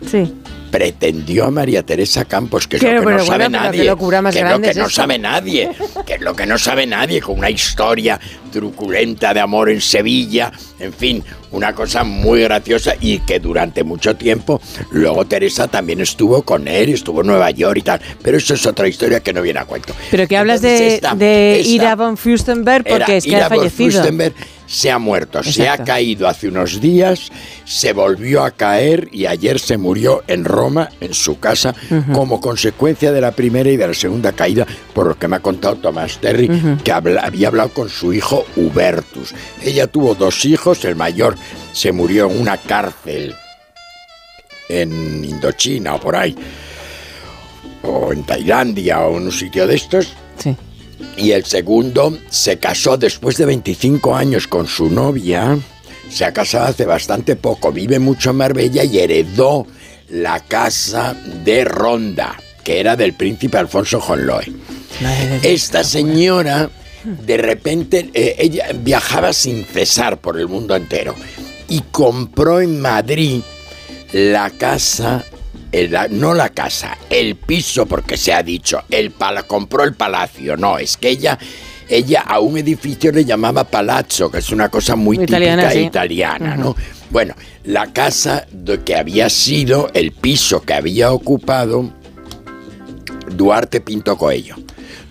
Sí. 0.10 0.34
Pretendió 0.74 1.46
a 1.46 1.52
María 1.52 1.84
Teresa 1.84 2.26
Campos, 2.26 2.68
que 2.68 2.78
es 2.78 2.82
Qué- 2.82 2.94
lo 2.94 3.02
que 3.06 3.14
no 3.14 3.24
sabe 3.24 3.48
nadie. 3.48 3.84
que 3.84 4.40
es 4.40 4.50
lo 4.50 4.60
que 4.60 4.74
no 4.74 4.90
sabe 4.90 5.20
nadie. 5.20 5.70
Que 6.04 6.14
es 6.16 6.22
lo 6.22 6.36
que 6.36 6.46
no 6.48 6.58
sabe 6.58 6.88
nadie, 6.88 7.22
con 7.22 7.38
una 7.38 7.52
historia 7.52 8.20
truculenta 8.52 9.36
de 9.36 9.40
amor 9.40 9.70
en 9.70 9.80
Sevilla. 9.82 10.52
En 10.80 10.92
fin, 10.92 11.24
una 11.52 11.76
cosa 11.76 12.04
muy 12.04 12.42
graciosa 12.42 12.96
y 13.00 13.20
que 13.20 13.40
durante 13.40 13.84
mucho 13.84 14.16
tiempo, 14.16 14.60
luego 14.90 15.26
Teresa 15.28 15.68
también 15.68 16.02
estuvo 16.02 16.42
con 16.42 16.68
él, 16.68 16.90
estuvo 16.90 17.22
en 17.22 17.28
Nueva 17.28 17.52
York 17.52 17.78
y 17.78 17.82
tal. 17.84 18.02
Pero 18.24 18.38
eso 18.38 18.56
es 18.56 18.66
otra 18.66 18.88
historia 18.88 19.20
que 19.20 19.32
no 19.32 19.44
viene 19.44 19.60
a 19.60 19.66
cuento. 19.66 19.94
Pero 20.10 20.28
que 20.28 20.38
hablas 20.38 20.64
Entonces 20.64 20.80
de, 20.90 20.96
esta- 20.96 21.14
de 21.16 21.60
esta 21.60 21.70
Ira 21.72 21.96
von 21.96 22.18
Fürstenberg 22.18 22.84
porque 22.90 23.18
es 23.18 23.26
que 23.26 23.36
ha 23.36 23.48
von 23.48 23.60
fallecido. 23.60 24.02
Se 24.74 24.90
ha 24.90 24.98
muerto, 24.98 25.44
se 25.44 25.70
ha 25.70 25.78
caído 25.86 26.28
hace 26.28 26.48
unos 26.48 26.82
días, 26.82 27.30
se 27.64 27.94
volvió 27.94 28.44
a 28.44 28.50
caer 28.50 29.08
y 29.12 29.28
ayer 29.28 29.60
se 29.60 29.78
murió 29.78 30.24
en 30.28 30.46
Roma, 30.46 30.90
en 31.00 31.14
su 31.14 31.40
casa, 31.40 31.76
como 32.12 32.42
consecuencia 32.42 33.12
de 33.12 33.22
la 33.22 33.32
primera 33.34 33.70
y 33.70 33.78
de 33.78 33.88
la 33.88 33.94
segunda 33.94 34.32
caída, 34.32 34.66
por 34.96 35.06
lo 35.06 35.20
que 35.20 35.28
me 35.28 35.36
ha 35.36 35.42
contado 35.42 35.76
Tomás 35.76 36.18
Terry, 36.18 36.50
que 36.84 36.92
habla- 36.92 37.22
había 37.22 37.50
hablado 37.50 37.70
con 37.70 37.88
su 37.88 38.14
hijo 38.14 38.46
Hubertus. 38.56 39.36
Ella 39.62 39.86
tuvo 39.86 40.16
dos 40.16 40.44
hijos, 40.46 40.84
el 40.86 40.96
mayor 40.96 41.36
se 41.72 41.92
murió 41.92 42.30
en 42.32 42.42
una 42.42 42.58
cárcel 42.58 43.36
en 44.70 45.24
Indochina 45.24 45.96
o 45.96 46.00
por 46.00 46.16
ahí, 46.16 46.36
o 47.84 48.12
en 48.12 48.24
Tailandia 48.24 49.02
o 49.02 49.18
en 49.18 49.26
un 49.26 49.32
sitio 49.32 49.68
de 49.68 49.76
estos. 49.76 50.16
Y 51.18 51.32
el 51.32 51.46
segundo 51.46 52.18
se 52.30 52.58
casó 52.60 52.98
después 52.98 53.38
de 53.38 53.46
25 53.46 54.16
años 54.16 54.48
con 54.48 54.68
su 54.68 54.90
novia, 54.90 55.58
se 56.10 56.26
ha 56.26 56.34
casado 56.34 56.66
hace 56.66 56.86
bastante 56.86 57.36
poco, 57.36 57.72
vive 57.72 58.00
mucho 58.00 58.32
en 58.32 58.38
Marbella 58.38 58.84
y 58.84 59.00
heredó 59.00 59.66
la 60.10 60.40
casa 60.42 61.16
de 61.44 61.66
Ronda, 61.66 62.36
que 62.64 62.80
era 62.80 62.96
del 62.96 63.14
príncipe 63.14 63.58
Alfonso 63.58 64.00
Jonloe. 64.00 64.52
Esta 65.42 65.84
señora, 65.84 66.70
de 67.04 67.38
repente, 67.38 68.10
eh, 68.14 68.36
ella 68.38 68.68
viajaba 68.76 69.34
sin 69.34 69.66
cesar 69.66 70.20
por 70.20 70.40
el 70.40 70.48
mundo 70.48 70.76
entero 70.76 71.16
y 71.68 71.82
compró 71.92 72.62
en 72.62 72.80
Madrid 72.80 73.42
la 74.12 74.52
casa, 74.52 75.26
el- 75.74 75.92
la- 75.92 76.08
no 76.08 76.34
la 76.34 76.50
casa, 76.50 76.98
el 77.10 77.36
piso, 77.36 77.86
porque 77.86 78.16
se 78.16 78.32
ha 78.34 78.42
dicho, 78.42 78.84
el 78.90 79.12
pala, 79.12 79.44
compró 79.44 79.84
el 79.84 79.94
palacio. 79.96 80.56
No, 80.56 80.78
es 80.78 80.96
que 80.96 81.10
ella, 81.10 81.38
ella 81.90 82.22
a 82.22 82.40
un 82.40 82.58
edificio 82.58 83.12
le 83.12 83.26
llamaba 83.26 83.66
palazzo, 83.66 84.32
que 84.32 84.38
es 84.38 84.50
una 84.52 84.70
cosa 84.70 84.96
muy 84.96 85.18
Italiana, 85.22 85.64
típica 85.64 85.80
sí. 85.80 85.86
italiana, 85.86 86.56
¿no? 86.56 86.76
Bueno, 87.10 87.36
la 87.66 87.92
casa 87.94 88.46
de 88.52 88.80
que 88.82 88.96
había 88.96 89.30
sido, 89.30 89.90
el 89.94 90.12
piso 90.14 90.62
que 90.62 90.74
había 90.74 91.12
ocupado 91.12 91.92
Duarte 93.36 93.82
Pinto 93.82 94.18
Coello. 94.18 94.56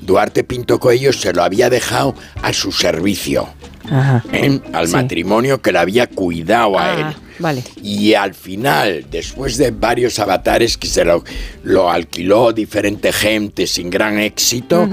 Duarte 0.00 0.44
Pinto 0.44 0.78
Coello 0.80 1.12
se 1.12 1.32
lo 1.32 1.42
había 1.42 1.70
dejado 1.70 2.14
a 2.42 2.52
su 2.52 2.72
servicio, 2.72 3.48
Ajá. 3.90 4.22
¿eh? 4.32 4.60
al 4.72 4.86
Sí. 4.88 4.92
matrimonio 4.94 5.60
que 5.62 5.72
le 5.72 5.78
había 5.78 6.06
cuidado 6.08 6.78
a 6.78 6.92
él. 6.94 7.04
Ah, 7.04 7.14
vale. 7.42 7.62
Y 7.82 8.14
al 8.14 8.34
final, 8.34 9.06
después 9.10 9.58
de 9.58 9.70
varios 9.70 10.18
avatares 10.18 10.78
que 10.78 10.86
se 10.86 11.04
lo, 11.04 11.22
lo 11.62 11.90
alquiló 11.90 12.52
diferente 12.52 13.12
gente 13.12 13.66
sin 13.66 13.90
gran 13.90 14.18
éxito, 14.18 14.88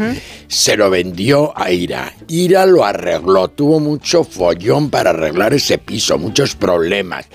se 0.48 0.76
lo 0.76 0.90
vendió 0.90 1.58
a 1.58 1.72
Ira. 1.72 2.14
Ira 2.28 2.66
lo 2.66 2.84
arregló, 2.84 3.48
tuvo 3.48 3.80
mucho 3.80 4.24
follón 4.24 4.90
para 4.90 5.12
arreglar 5.12 5.54
ese 5.54 5.78
piso, 5.78 6.18
muchos 6.18 6.56
problemas. 6.56 7.26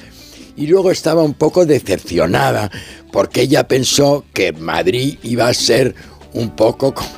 Y 0.57 0.67
luego 0.67 0.91
estaba 0.91 1.23
un 1.23 1.35
poco 1.35 1.67
decepcionada 1.67 2.71
porque 3.11 3.43
ella 3.43 3.67
pensó 3.67 4.25
que 4.33 4.53
Madrid 4.53 5.19
iba 5.23 5.49
a 5.49 5.55
ser 5.55 5.95
un 6.33 6.51
poco 6.51 6.95
como, 6.95 7.09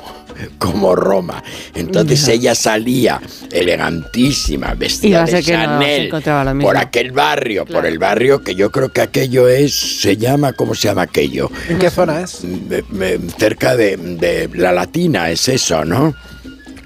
como 0.57 0.95
Roma. 0.95 1.43
Entonces 1.75 2.27
ella 2.27 2.55
salía 2.55 3.21
elegantísima, 3.51 4.73
vestida 4.73 5.19
de 5.25 5.31
no 5.31 5.41
Chanel, 5.79 6.09
por 6.65 6.77
aquel 6.77 7.11
barrio, 7.11 7.65
por 7.65 7.85
el 7.85 7.99
barrio 7.99 8.41
que 8.43 8.55
yo 8.55 8.71
creo 8.71 8.89
que 8.91 9.01
aquello 9.01 9.47
es, 9.47 9.73
se 9.73 10.17
llama, 10.17 10.53
¿cómo 10.53 10.75
se 10.75 10.87
llama 10.87 11.03
aquello? 11.03 11.49
¿En 11.69 11.79
qué 11.79 11.89
zona 11.89 12.21
es? 12.21 12.43
Me- 12.43 13.17
cerca 13.37 13.75
de, 13.75 13.97
de 13.97 14.49
la 14.53 14.71
Latina, 14.71 15.29
es 15.29 15.47
eso, 15.47 15.85
¿no? 15.85 16.15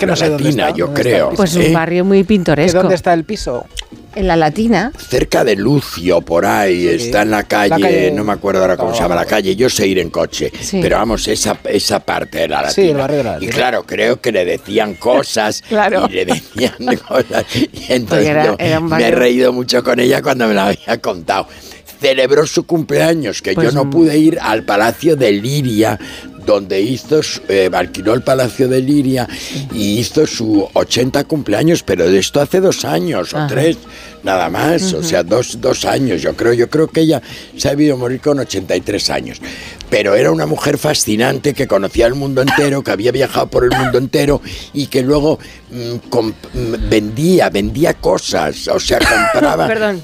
Que 0.01 0.05
no 0.07 0.15
la 0.15 0.27
dónde 0.29 0.43
Latina, 0.43 0.63
está, 0.67 0.77
yo 0.77 0.85
dónde 0.87 1.01
el 1.01 1.07
creo. 1.07 1.29
Pues 1.35 1.55
un 1.55 1.61
¿eh? 1.63 1.71
barrio 1.73 2.05
muy 2.05 2.19
¿Que 2.19 2.25
pintoresco. 2.25 2.79
¿Dónde 2.79 2.95
está 2.95 3.13
el 3.13 3.23
piso? 3.23 3.65
En 4.13 4.27
la 4.27 4.35
Latina. 4.35 4.91
Cerca 4.97 5.45
de 5.45 5.55
Lucio, 5.55 6.19
por 6.19 6.45
ahí, 6.45 6.85
está 6.85 7.21
en 7.21 7.31
la 7.31 7.43
calle, 7.43 7.69
La 7.69 7.79
calle- 7.79 8.11
no 8.11 8.25
me 8.25 8.33
acuerdo 8.33 8.59
ahora 8.61 8.75
cómo 8.75 8.93
se 8.93 9.01
llama 9.01 9.15
la 9.15 9.23
calle, 9.25 9.55
yo 9.55 9.69
sé 9.69 9.87
ir 9.87 9.99
en 9.99 10.09
coche, 10.09 10.51
Sí. 10.59 10.79
pero 10.81 10.97
vamos, 10.97 11.25
esa, 11.29 11.57
esa 11.63 12.01
parte 12.01 12.39
de 12.39 12.47
la 12.49 12.69
Sí, 12.69 12.81
latina. 12.81 12.89
el 12.91 12.97
barrio 12.97 13.17
de 13.19 13.23
la 13.23 13.29
y 13.29 13.33
Latina. 13.35 13.51
claro, 13.53 13.83
creo 13.85 14.19
que 14.19 14.33
le 14.33 14.43
decían 14.43 14.95
cosas 14.95 15.61
Claro. 15.69 16.07
y 16.09 16.13
le 16.13 16.25
decían 16.25 16.73
cosas. 17.07 17.45
Y 17.55 17.85
entonces 17.93 18.27
era- 18.27 18.45
yo 18.47 18.55
era 18.59 18.79
un 18.79 18.89
me 18.89 19.07
he 19.07 19.11
reído 19.11 19.53
mucho 19.53 19.81
con 19.81 19.97
ella 20.01 20.21
cuando 20.21 20.45
me 20.45 20.55
la 20.55 20.67
había 20.67 20.97
contado. 20.99 21.47
Celebró 22.01 22.47
su 22.47 22.65
cumpleaños, 22.65 23.41
que 23.41 23.53
Pues, 23.53 23.67
yo 23.67 23.71
no 23.73 23.85
mm. 23.85 23.89
pude 23.91 24.17
ir 24.17 24.39
al 24.41 24.63
Palacio 24.63 25.15
de 25.15 25.31
Liria, 25.31 25.99
donde 26.45 26.81
hizo, 26.81 27.21
eh, 27.47 27.69
alquiló 27.71 28.13
el 28.13 28.21
Palacio 28.21 28.67
de 28.67 28.81
Liria 28.81 29.27
y 29.73 29.99
hizo 29.99 30.25
su 30.25 30.67
80 30.73 31.23
cumpleaños, 31.25 31.83
pero 31.83 32.09
de 32.09 32.19
esto 32.19 32.41
hace 32.41 32.59
dos 32.59 32.85
años 32.85 33.33
o 33.33 33.47
tres, 33.47 33.77
nada 34.23 34.49
más, 34.49 34.93
o 34.93 35.03
sea, 35.03 35.23
dos, 35.23 35.61
dos 35.61 35.85
años, 35.85 36.21
yo 36.21 36.35
creo, 36.35 36.53
yo 36.53 36.69
creo 36.69 36.87
que 36.87 37.01
ella 37.01 37.21
se 37.55 37.67
ha 37.67 37.71
debido 37.71 37.97
morir 37.97 38.19
con 38.21 38.39
83 38.39 39.09
años. 39.09 39.41
Pero 39.89 40.15
era 40.15 40.31
una 40.31 40.45
mujer 40.45 40.77
fascinante 40.77 41.53
que 41.53 41.67
conocía 41.67 42.07
el 42.07 42.15
mundo 42.15 42.41
entero, 42.41 42.81
que 42.81 42.91
había 42.91 43.11
viajado 43.11 43.47
por 43.47 43.65
el 43.65 43.71
mundo 43.77 43.97
entero 43.97 44.41
y 44.73 44.87
que 44.87 45.01
luego 45.01 45.37
mm, 45.69 46.17
mm, 46.17 46.89
vendía, 46.89 47.49
vendía 47.49 47.93
cosas, 47.95 48.67
o 48.67 48.79
sea, 48.79 48.99
compraba... 49.33 49.67
Perdón. 49.67 50.01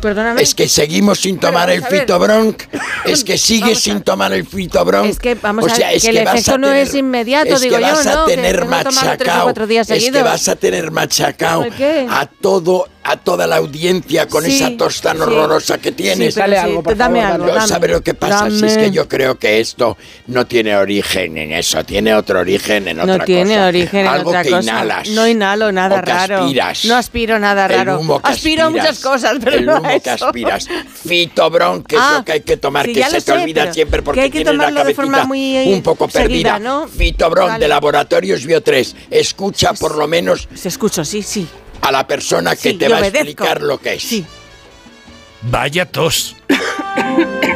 Perdóname. 0.00 0.42
Es 0.42 0.54
que 0.54 0.68
seguimos 0.68 1.20
sin 1.20 1.38
tomar 1.38 1.70
el 1.70 1.82
a 1.82 1.86
fitobronc. 1.86 2.62
Es 3.04 3.24
que 3.24 3.38
sigues 3.38 3.80
sin 3.80 4.02
tomar 4.02 4.32
el 4.32 4.46
fitobronc. 4.46 5.08
Es 5.10 5.18
que 5.18 5.34
vamos 5.34 5.64
O 5.64 5.66
a 5.68 5.74
sea, 5.74 5.88
ver, 5.88 5.96
es 5.96 6.02
que 6.04 6.10
el 6.10 6.24
vas 6.24 6.34
a 6.34 6.38
efecto 6.38 6.58
no 6.58 6.68
tener- 6.68 6.86
es 6.86 6.94
inmediato, 6.94 7.54
es 7.54 7.60
digo 7.60 7.76
que 7.76 7.82
yo, 7.82 7.88
vas 7.88 8.06
a 8.06 8.14
¿no? 8.14 8.26
Que 8.26 8.34
tener 8.36 8.56
tengo 8.60 8.66
que 8.70 8.84
tomarlo 8.84 8.90
tres 8.90 9.02
o 9.02 9.06
machacado. 9.06 9.42
cuatro 9.44 9.66
días 9.66 9.90
es 9.90 10.04
que 10.10 10.22
vas 10.22 10.48
a 10.48 10.56
tener 10.56 10.90
machacado 10.90 11.62
¿Por 11.64 11.72
qué? 11.72 12.06
a 12.08 12.26
todo 12.26 12.88
a 13.08 13.16
toda 13.16 13.46
la 13.46 13.56
audiencia 13.56 14.26
con 14.28 14.44
Sí, 14.44 14.56
esa 14.56 14.76
tosta 14.76 15.10
tan 15.10 15.18
sí. 15.18 15.22
horrorosa 15.22 15.78
que 15.78 15.92
tienes. 15.92 16.34
Sí, 16.34 16.40
Dale 16.40 16.56
sí, 16.56 16.62
algo, 16.64 16.82
por 16.82 16.96
dame 16.96 17.20
favor, 17.20 17.34
algo, 17.34 17.46
No, 17.46 17.54
dame. 17.54 17.68
¿Sabes 17.68 17.90
lo 17.90 18.00
que 18.02 18.14
pasa? 18.14 18.50
Si 18.50 18.56
es 18.64 18.74
Dame. 18.74 18.76
que 18.84 18.90
yo 18.90 19.08
creo 19.08 19.38
que 19.38 19.60
esto 19.60 19.96
no 20.26 20.46
tiene 20.46 20.76
origen 20.76 21.36
en 21.38 21.52
eso, 21.52 21.84
tiene 21.84 22.14
otro 22.14 22.40
origen 22.40 22.88
en 22.88 23.00
otra 23.00 23.18
No 23.18 23.24
tiene 23.24 23.54
cosa. 23.54 23.66
origen 23.66 24.00
en 24.00 24.06
Algo 24.08 24.30
otra 24.30 24.42
que 24.42 24.50
cosa. 24.50 24.62
inhalas. 24.62 25.08
No 25.10 25.26
inhalo 25.26 25.72
nada 25.72 26.00
o 26.00 26.02
que 26.04 26.10
raro. 26.10 26.38
aspiras. 26.44 26.84
No 26.84 26.96
aspiro 26.96 27.38
nada 27.38 27.66
El 27.66 27.72
raro. 27.72 28.00
humo 28.00 28.20
que 28.20 28.28
aspiro 28.28 28.62
a 28.64 28.66
aspiras. 28.66 28.84
muchas 28.88 29.00
cosas, 29.04 29.36
pero 29.42 29.56
el 29.56 29.66
no 29.66 29.76
humo 29.78 29.88
a 29.88 29.98
que 30.00 30.10
eso. 30.14 30.26
aspiras. 30.26 30.68
Fitobron, 31.06 31.82
que 31.84 31.96
es 31.96 32.02
Ah, 32.04 32.14
lo 32.18 32.24
que 32.24 32.32
hay 32.32 32.40
que 32.40 32.56
tomar, 32.56 32.86
sí, 32.86 32.92
que 32.94 33.02
se 33.04 33.06
lo 33.06 33.12
te 33.12 33.20
sé, 33.20 33.32
olvida 33.32 33.72
siempre 33.72 34.02
porque 34.02 34.20
que 34.20 34.24
hay 34.24 34.30
que 34.30 34.38
tienes 34.38 34.54
la 34.54 34.64
tomarlo 34.66 34.84
de 34.84 34.94
forma 34.94 35.12
cabecita 35.18 35.28
muy, 35.28 35.72
un 35.74 35.82
poco 35.82 36.08
seguida, 36.10 36.54
perdida. 36.54 36.58
¿no? 36.58 36.88
Fitobron 36.88 37.46
Vale. 37.48 37.58
de 37.64 37.68
Laboratorios 37.68 38.44
Bio 38.44 38.62
3. 38.62 38.96
Escucha 39.10 39.72
por 39.74 39.96
lo 39.96 40.08
menos 40.08 40.48
Se 40.54 40.68
escucho, 40.68 41.04
sí, 41.04 41.22
sí. 41.22 41.46
A 41.86 41.92
la 41.92 42.06
persona 42.06 42.56
que 42.56 42.70
Sí, 42.70 42.78
te 42.78 42.88
va 42.88 42.98
a 42.98 43.06
explicar 43.06 43.62
lo 43.62 43.78
que 43.78 43.94
es. 43.94 44.22
Vaya 45.42 45.86
tos. 45.86 46.34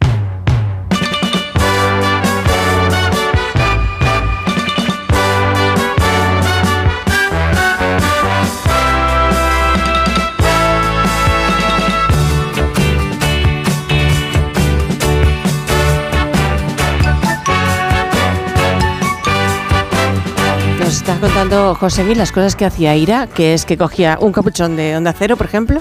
Nos 20.91 20.97
está 20.97 21.17
contando 21.21 21.73
José 21.75 22.03
Mil 22.03 22.17
las 22.17 22.33
cosas 22.33 22.57
que 22.57 22.65
hacía 22.65 22.93
Ira, 22.97 23.25
que 23.25 23.53
es 23.53 23.63
que 23.63 23.77
cogía 23.77 24.17
un 24.19 24.33
capuchón 24.33 24.75
de 24.75 24.97
onda 24.97 25.15
cero, 25.17 25.37
por 25.37 25.45
ejemplo, 25.45 25.79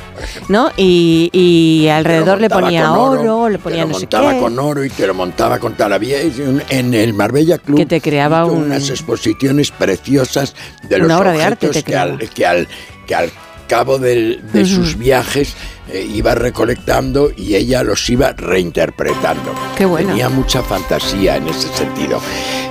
¿no? 0.49 0.71
Y, 0.77 1.31
y 1.33 1.89
alrededor 1.89 2.41
le 2.41 2.49
montaba 2.49 2.61
ponía 2.69 2.87
con 2.87 2.97
oro, 3.01 3.49
le 3.49 3.59
te 3.59 3.65
ponía 3.65 3.81
lo 3.83 3.89
no 3.89 3.95
sé 3.95 4.01
montaba 4.03 4.35
qué. 4.35 4.39
con 4.39 4.59
oro 4.61 4.85
y 4.85 4.89
te 4.89 5.09
lo 5.09 5.15
montaba 5.15 5.59
con 5.59 5.75
tal. 5.75 5.95
Había 5.95 6.19
un- 6.47 6.63
en 6.69 6.95
el 6.95 7.13
Marbella 7.13 7.59
Club 7.59 7.77
Que 7.79 7.87
te 7.87 8.01
creaba 8.01 8.47
un- 8.47 8.63
unas 8.67 8.89
exposiciones 8.89 9.73
preciosas 9.73 10.55
de 10.89 10.99
los 10.99 11.07
Una 11.07 11.19
obra 11.19 11.33
de 11.33 11.43
arte 11.43 11.67
objetos 11.67 11.83
te 11.85 11.91
que, 11.91 11.97
al, 11.99 12.19
que, 12.31 12.47
al, 12.47 12.69
que 13.05 13.15
al 13.17 13.31
cabo 13.71 13.99
del- 13.99 14.41
de 14.53 14.63
Ujú. 14.63 14.75
sus 14.75 14.99
viajes 14.99 15.55
eh, 15.93 16.07
iba 16.15 16.35
recolectando 16.35 17.33
y 17.37 17.55
ella 17.57 17.83
los 17.83 18.09
iba 18.11 18.33
reinterpretando. 18.33 19.53
Qué 19.77 19.85
bueno. 19.87 20.09
Tenía 20.11 20.29
mucha 20.29 20.63
fantasía 20.63 21.37
en 21.37 21.49
ese 21.49 21.69
sentido. 21.75 22.21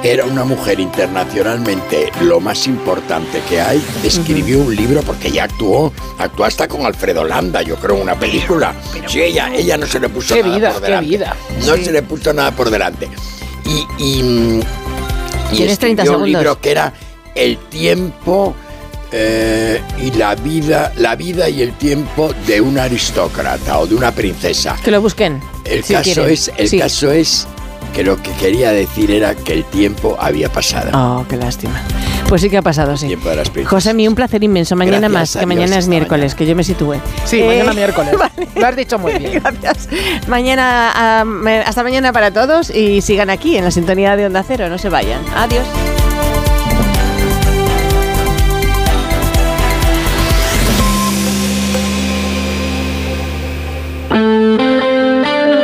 Era 0.04 0.26
una 0.26 0.44
mujer 0.46 0.80
internacionalmente 0.80 2.12
lo 2.22 2.40
más 2.40 2.66
importante 2.68 3.42
que 3.50 3.60
hay. 3.62 3.84
Escribió 4.04 4.60
un 4.60 4.76
libro 4.76 5.02
porque 5.02 5.30
ella 5.30 5.46
actuó, 5.46 5.92
actuó 6.18 6.46
hasta 6.46 6.68
con 6.68 6.86
Alfredo 6.86 7.24
Landa, 7.26 7.62
yo 7.62 7.76
creo, 7.78 7.96
una 7.96 8.16
película. 8.18 8.74
Sí, 9.08 9.22
ella, 9.22 9.50
ella 9.54 9.78
no 9.78 9.86
se 9.86 10.00
le 10.00 10.10
puso 10.10 10.36
Qué 10.36 10.44
nada 10.44 10.56
vida, 10.58 10.72
por 10.72 10.82
qué 10.82 10.86
delante. 10.88 11.10
vida. 11.10 11.36
No 11.68 11.76
Sí. 11.76 11.86
se 11.86 11.92
le 11.92 12.02
puso 12.04 12.34
nada 12.34 12.52
por 12.52 12.70
delante. 12.70 13.08
Y, 13.66 14.04
y, 14.04 14.60
y 15.52 15.56
Tienes 15.58 15.80
30 15.80 16.04
escribió 16.04 16.20
un 16.20 16.26
segundos. 16.26 16.28
libro 16.42 16.62
que 16.62 16.72
era 16.72 16.94
El 17.36 17.58
tiempo 17.70 18.56
eh, 19.12 19.82
y 20.02 20.12
la 20.12 20.36
vida, 20.36 20.92
la 20.98 21.16
vida 21.16 21.50
y 21.50 21.62
el 21.62 21.74
tiempo 21.74 22.34
de 22.46 22.62
una 22.62 22.84
aristócrata 22.84 23.80
o 23.80 23.88
de 23.88 23.96
una 23.96 24.12
princesa. 24.12 24.76
Que 24.84 24.92
lo 24.92 25.02
busquen. 25.02 25.42
El 25.66 25.84
si 25.84 25.94
caso 25.94 26.04
quieren. 26.14 26.30
es, 26.34 26.52
el 26.58 26.70
Sí. 26.70 26.80
caso 26.80 27.12
es 27.12 27.48
que 27.94 28.04
lo 28.04 28.22
que 28.22 28.32
quería 28.34 28.72
decir 28.72 29.10
era 29.10 29.34
que 29.36 29.54
el 29.54 29.66
tiempo 29.66 30.16
había 30.20 30.50
pasado. 30.52 30.92
Oh, 30.94 31.26
qué 31.28 31.38
lástima. 31.38 31.82
Pues 32.28 32.42
sí 32.44 32.50
que 32.52 32.58
ha 32.58 32.62
pasado, 32.62 32.96
sí. 32.96 33.08
Tiempo 33.08 33.28
de 33.30 33.38
las. 33.38 33.50
José, 33.66 33.96
mi 33.96 34.08
un 34.08 34.14
placer 34.14 34.44
inmenso. 34.44 34.76
Mañana 34.76 35.08
Gracias, 35.10 35.36
más, 35.36 35.40
que 35.42 35.46
mañana 35.48 35.78
es 35.80 35.88
miércoles, 35.88 36.36
que 36.36 36.46
yo 36.46 36.56
me 36.56 36.64
sitúe. 36.64 36.98
Sí, 37.26 37.40
Eh, 37.40 37.48
mañana 37.48 37.74
miércoles. 37.74 38.14
Lo 38.56 38.68
has 38.68 38.76
dicho 38.76 39.00
muy 39.00 39.14
bien. 39.14 39.42
Gracias. 39.62 39.90
Mañana, 40.28 40.92
ah, 40.94 41.26
hasta 41.66 41.82
mañana 41.82 42.14
para 42.14 42.30
todos 42.32 42.70
y 42.70 43.02
sigan 43.02 43.32
aquí 43.32 43.58
en 43.58 43.64
la 43.66 43.72
sintonía 43.72 44.16
de 44.16 44.28
Onda 44.28 44.44
Cero. 44.48 44.70
No 44.70 44.78
se 44.78 44.90
vayan. 44.90 45.22
Adiós. 45.36 45.66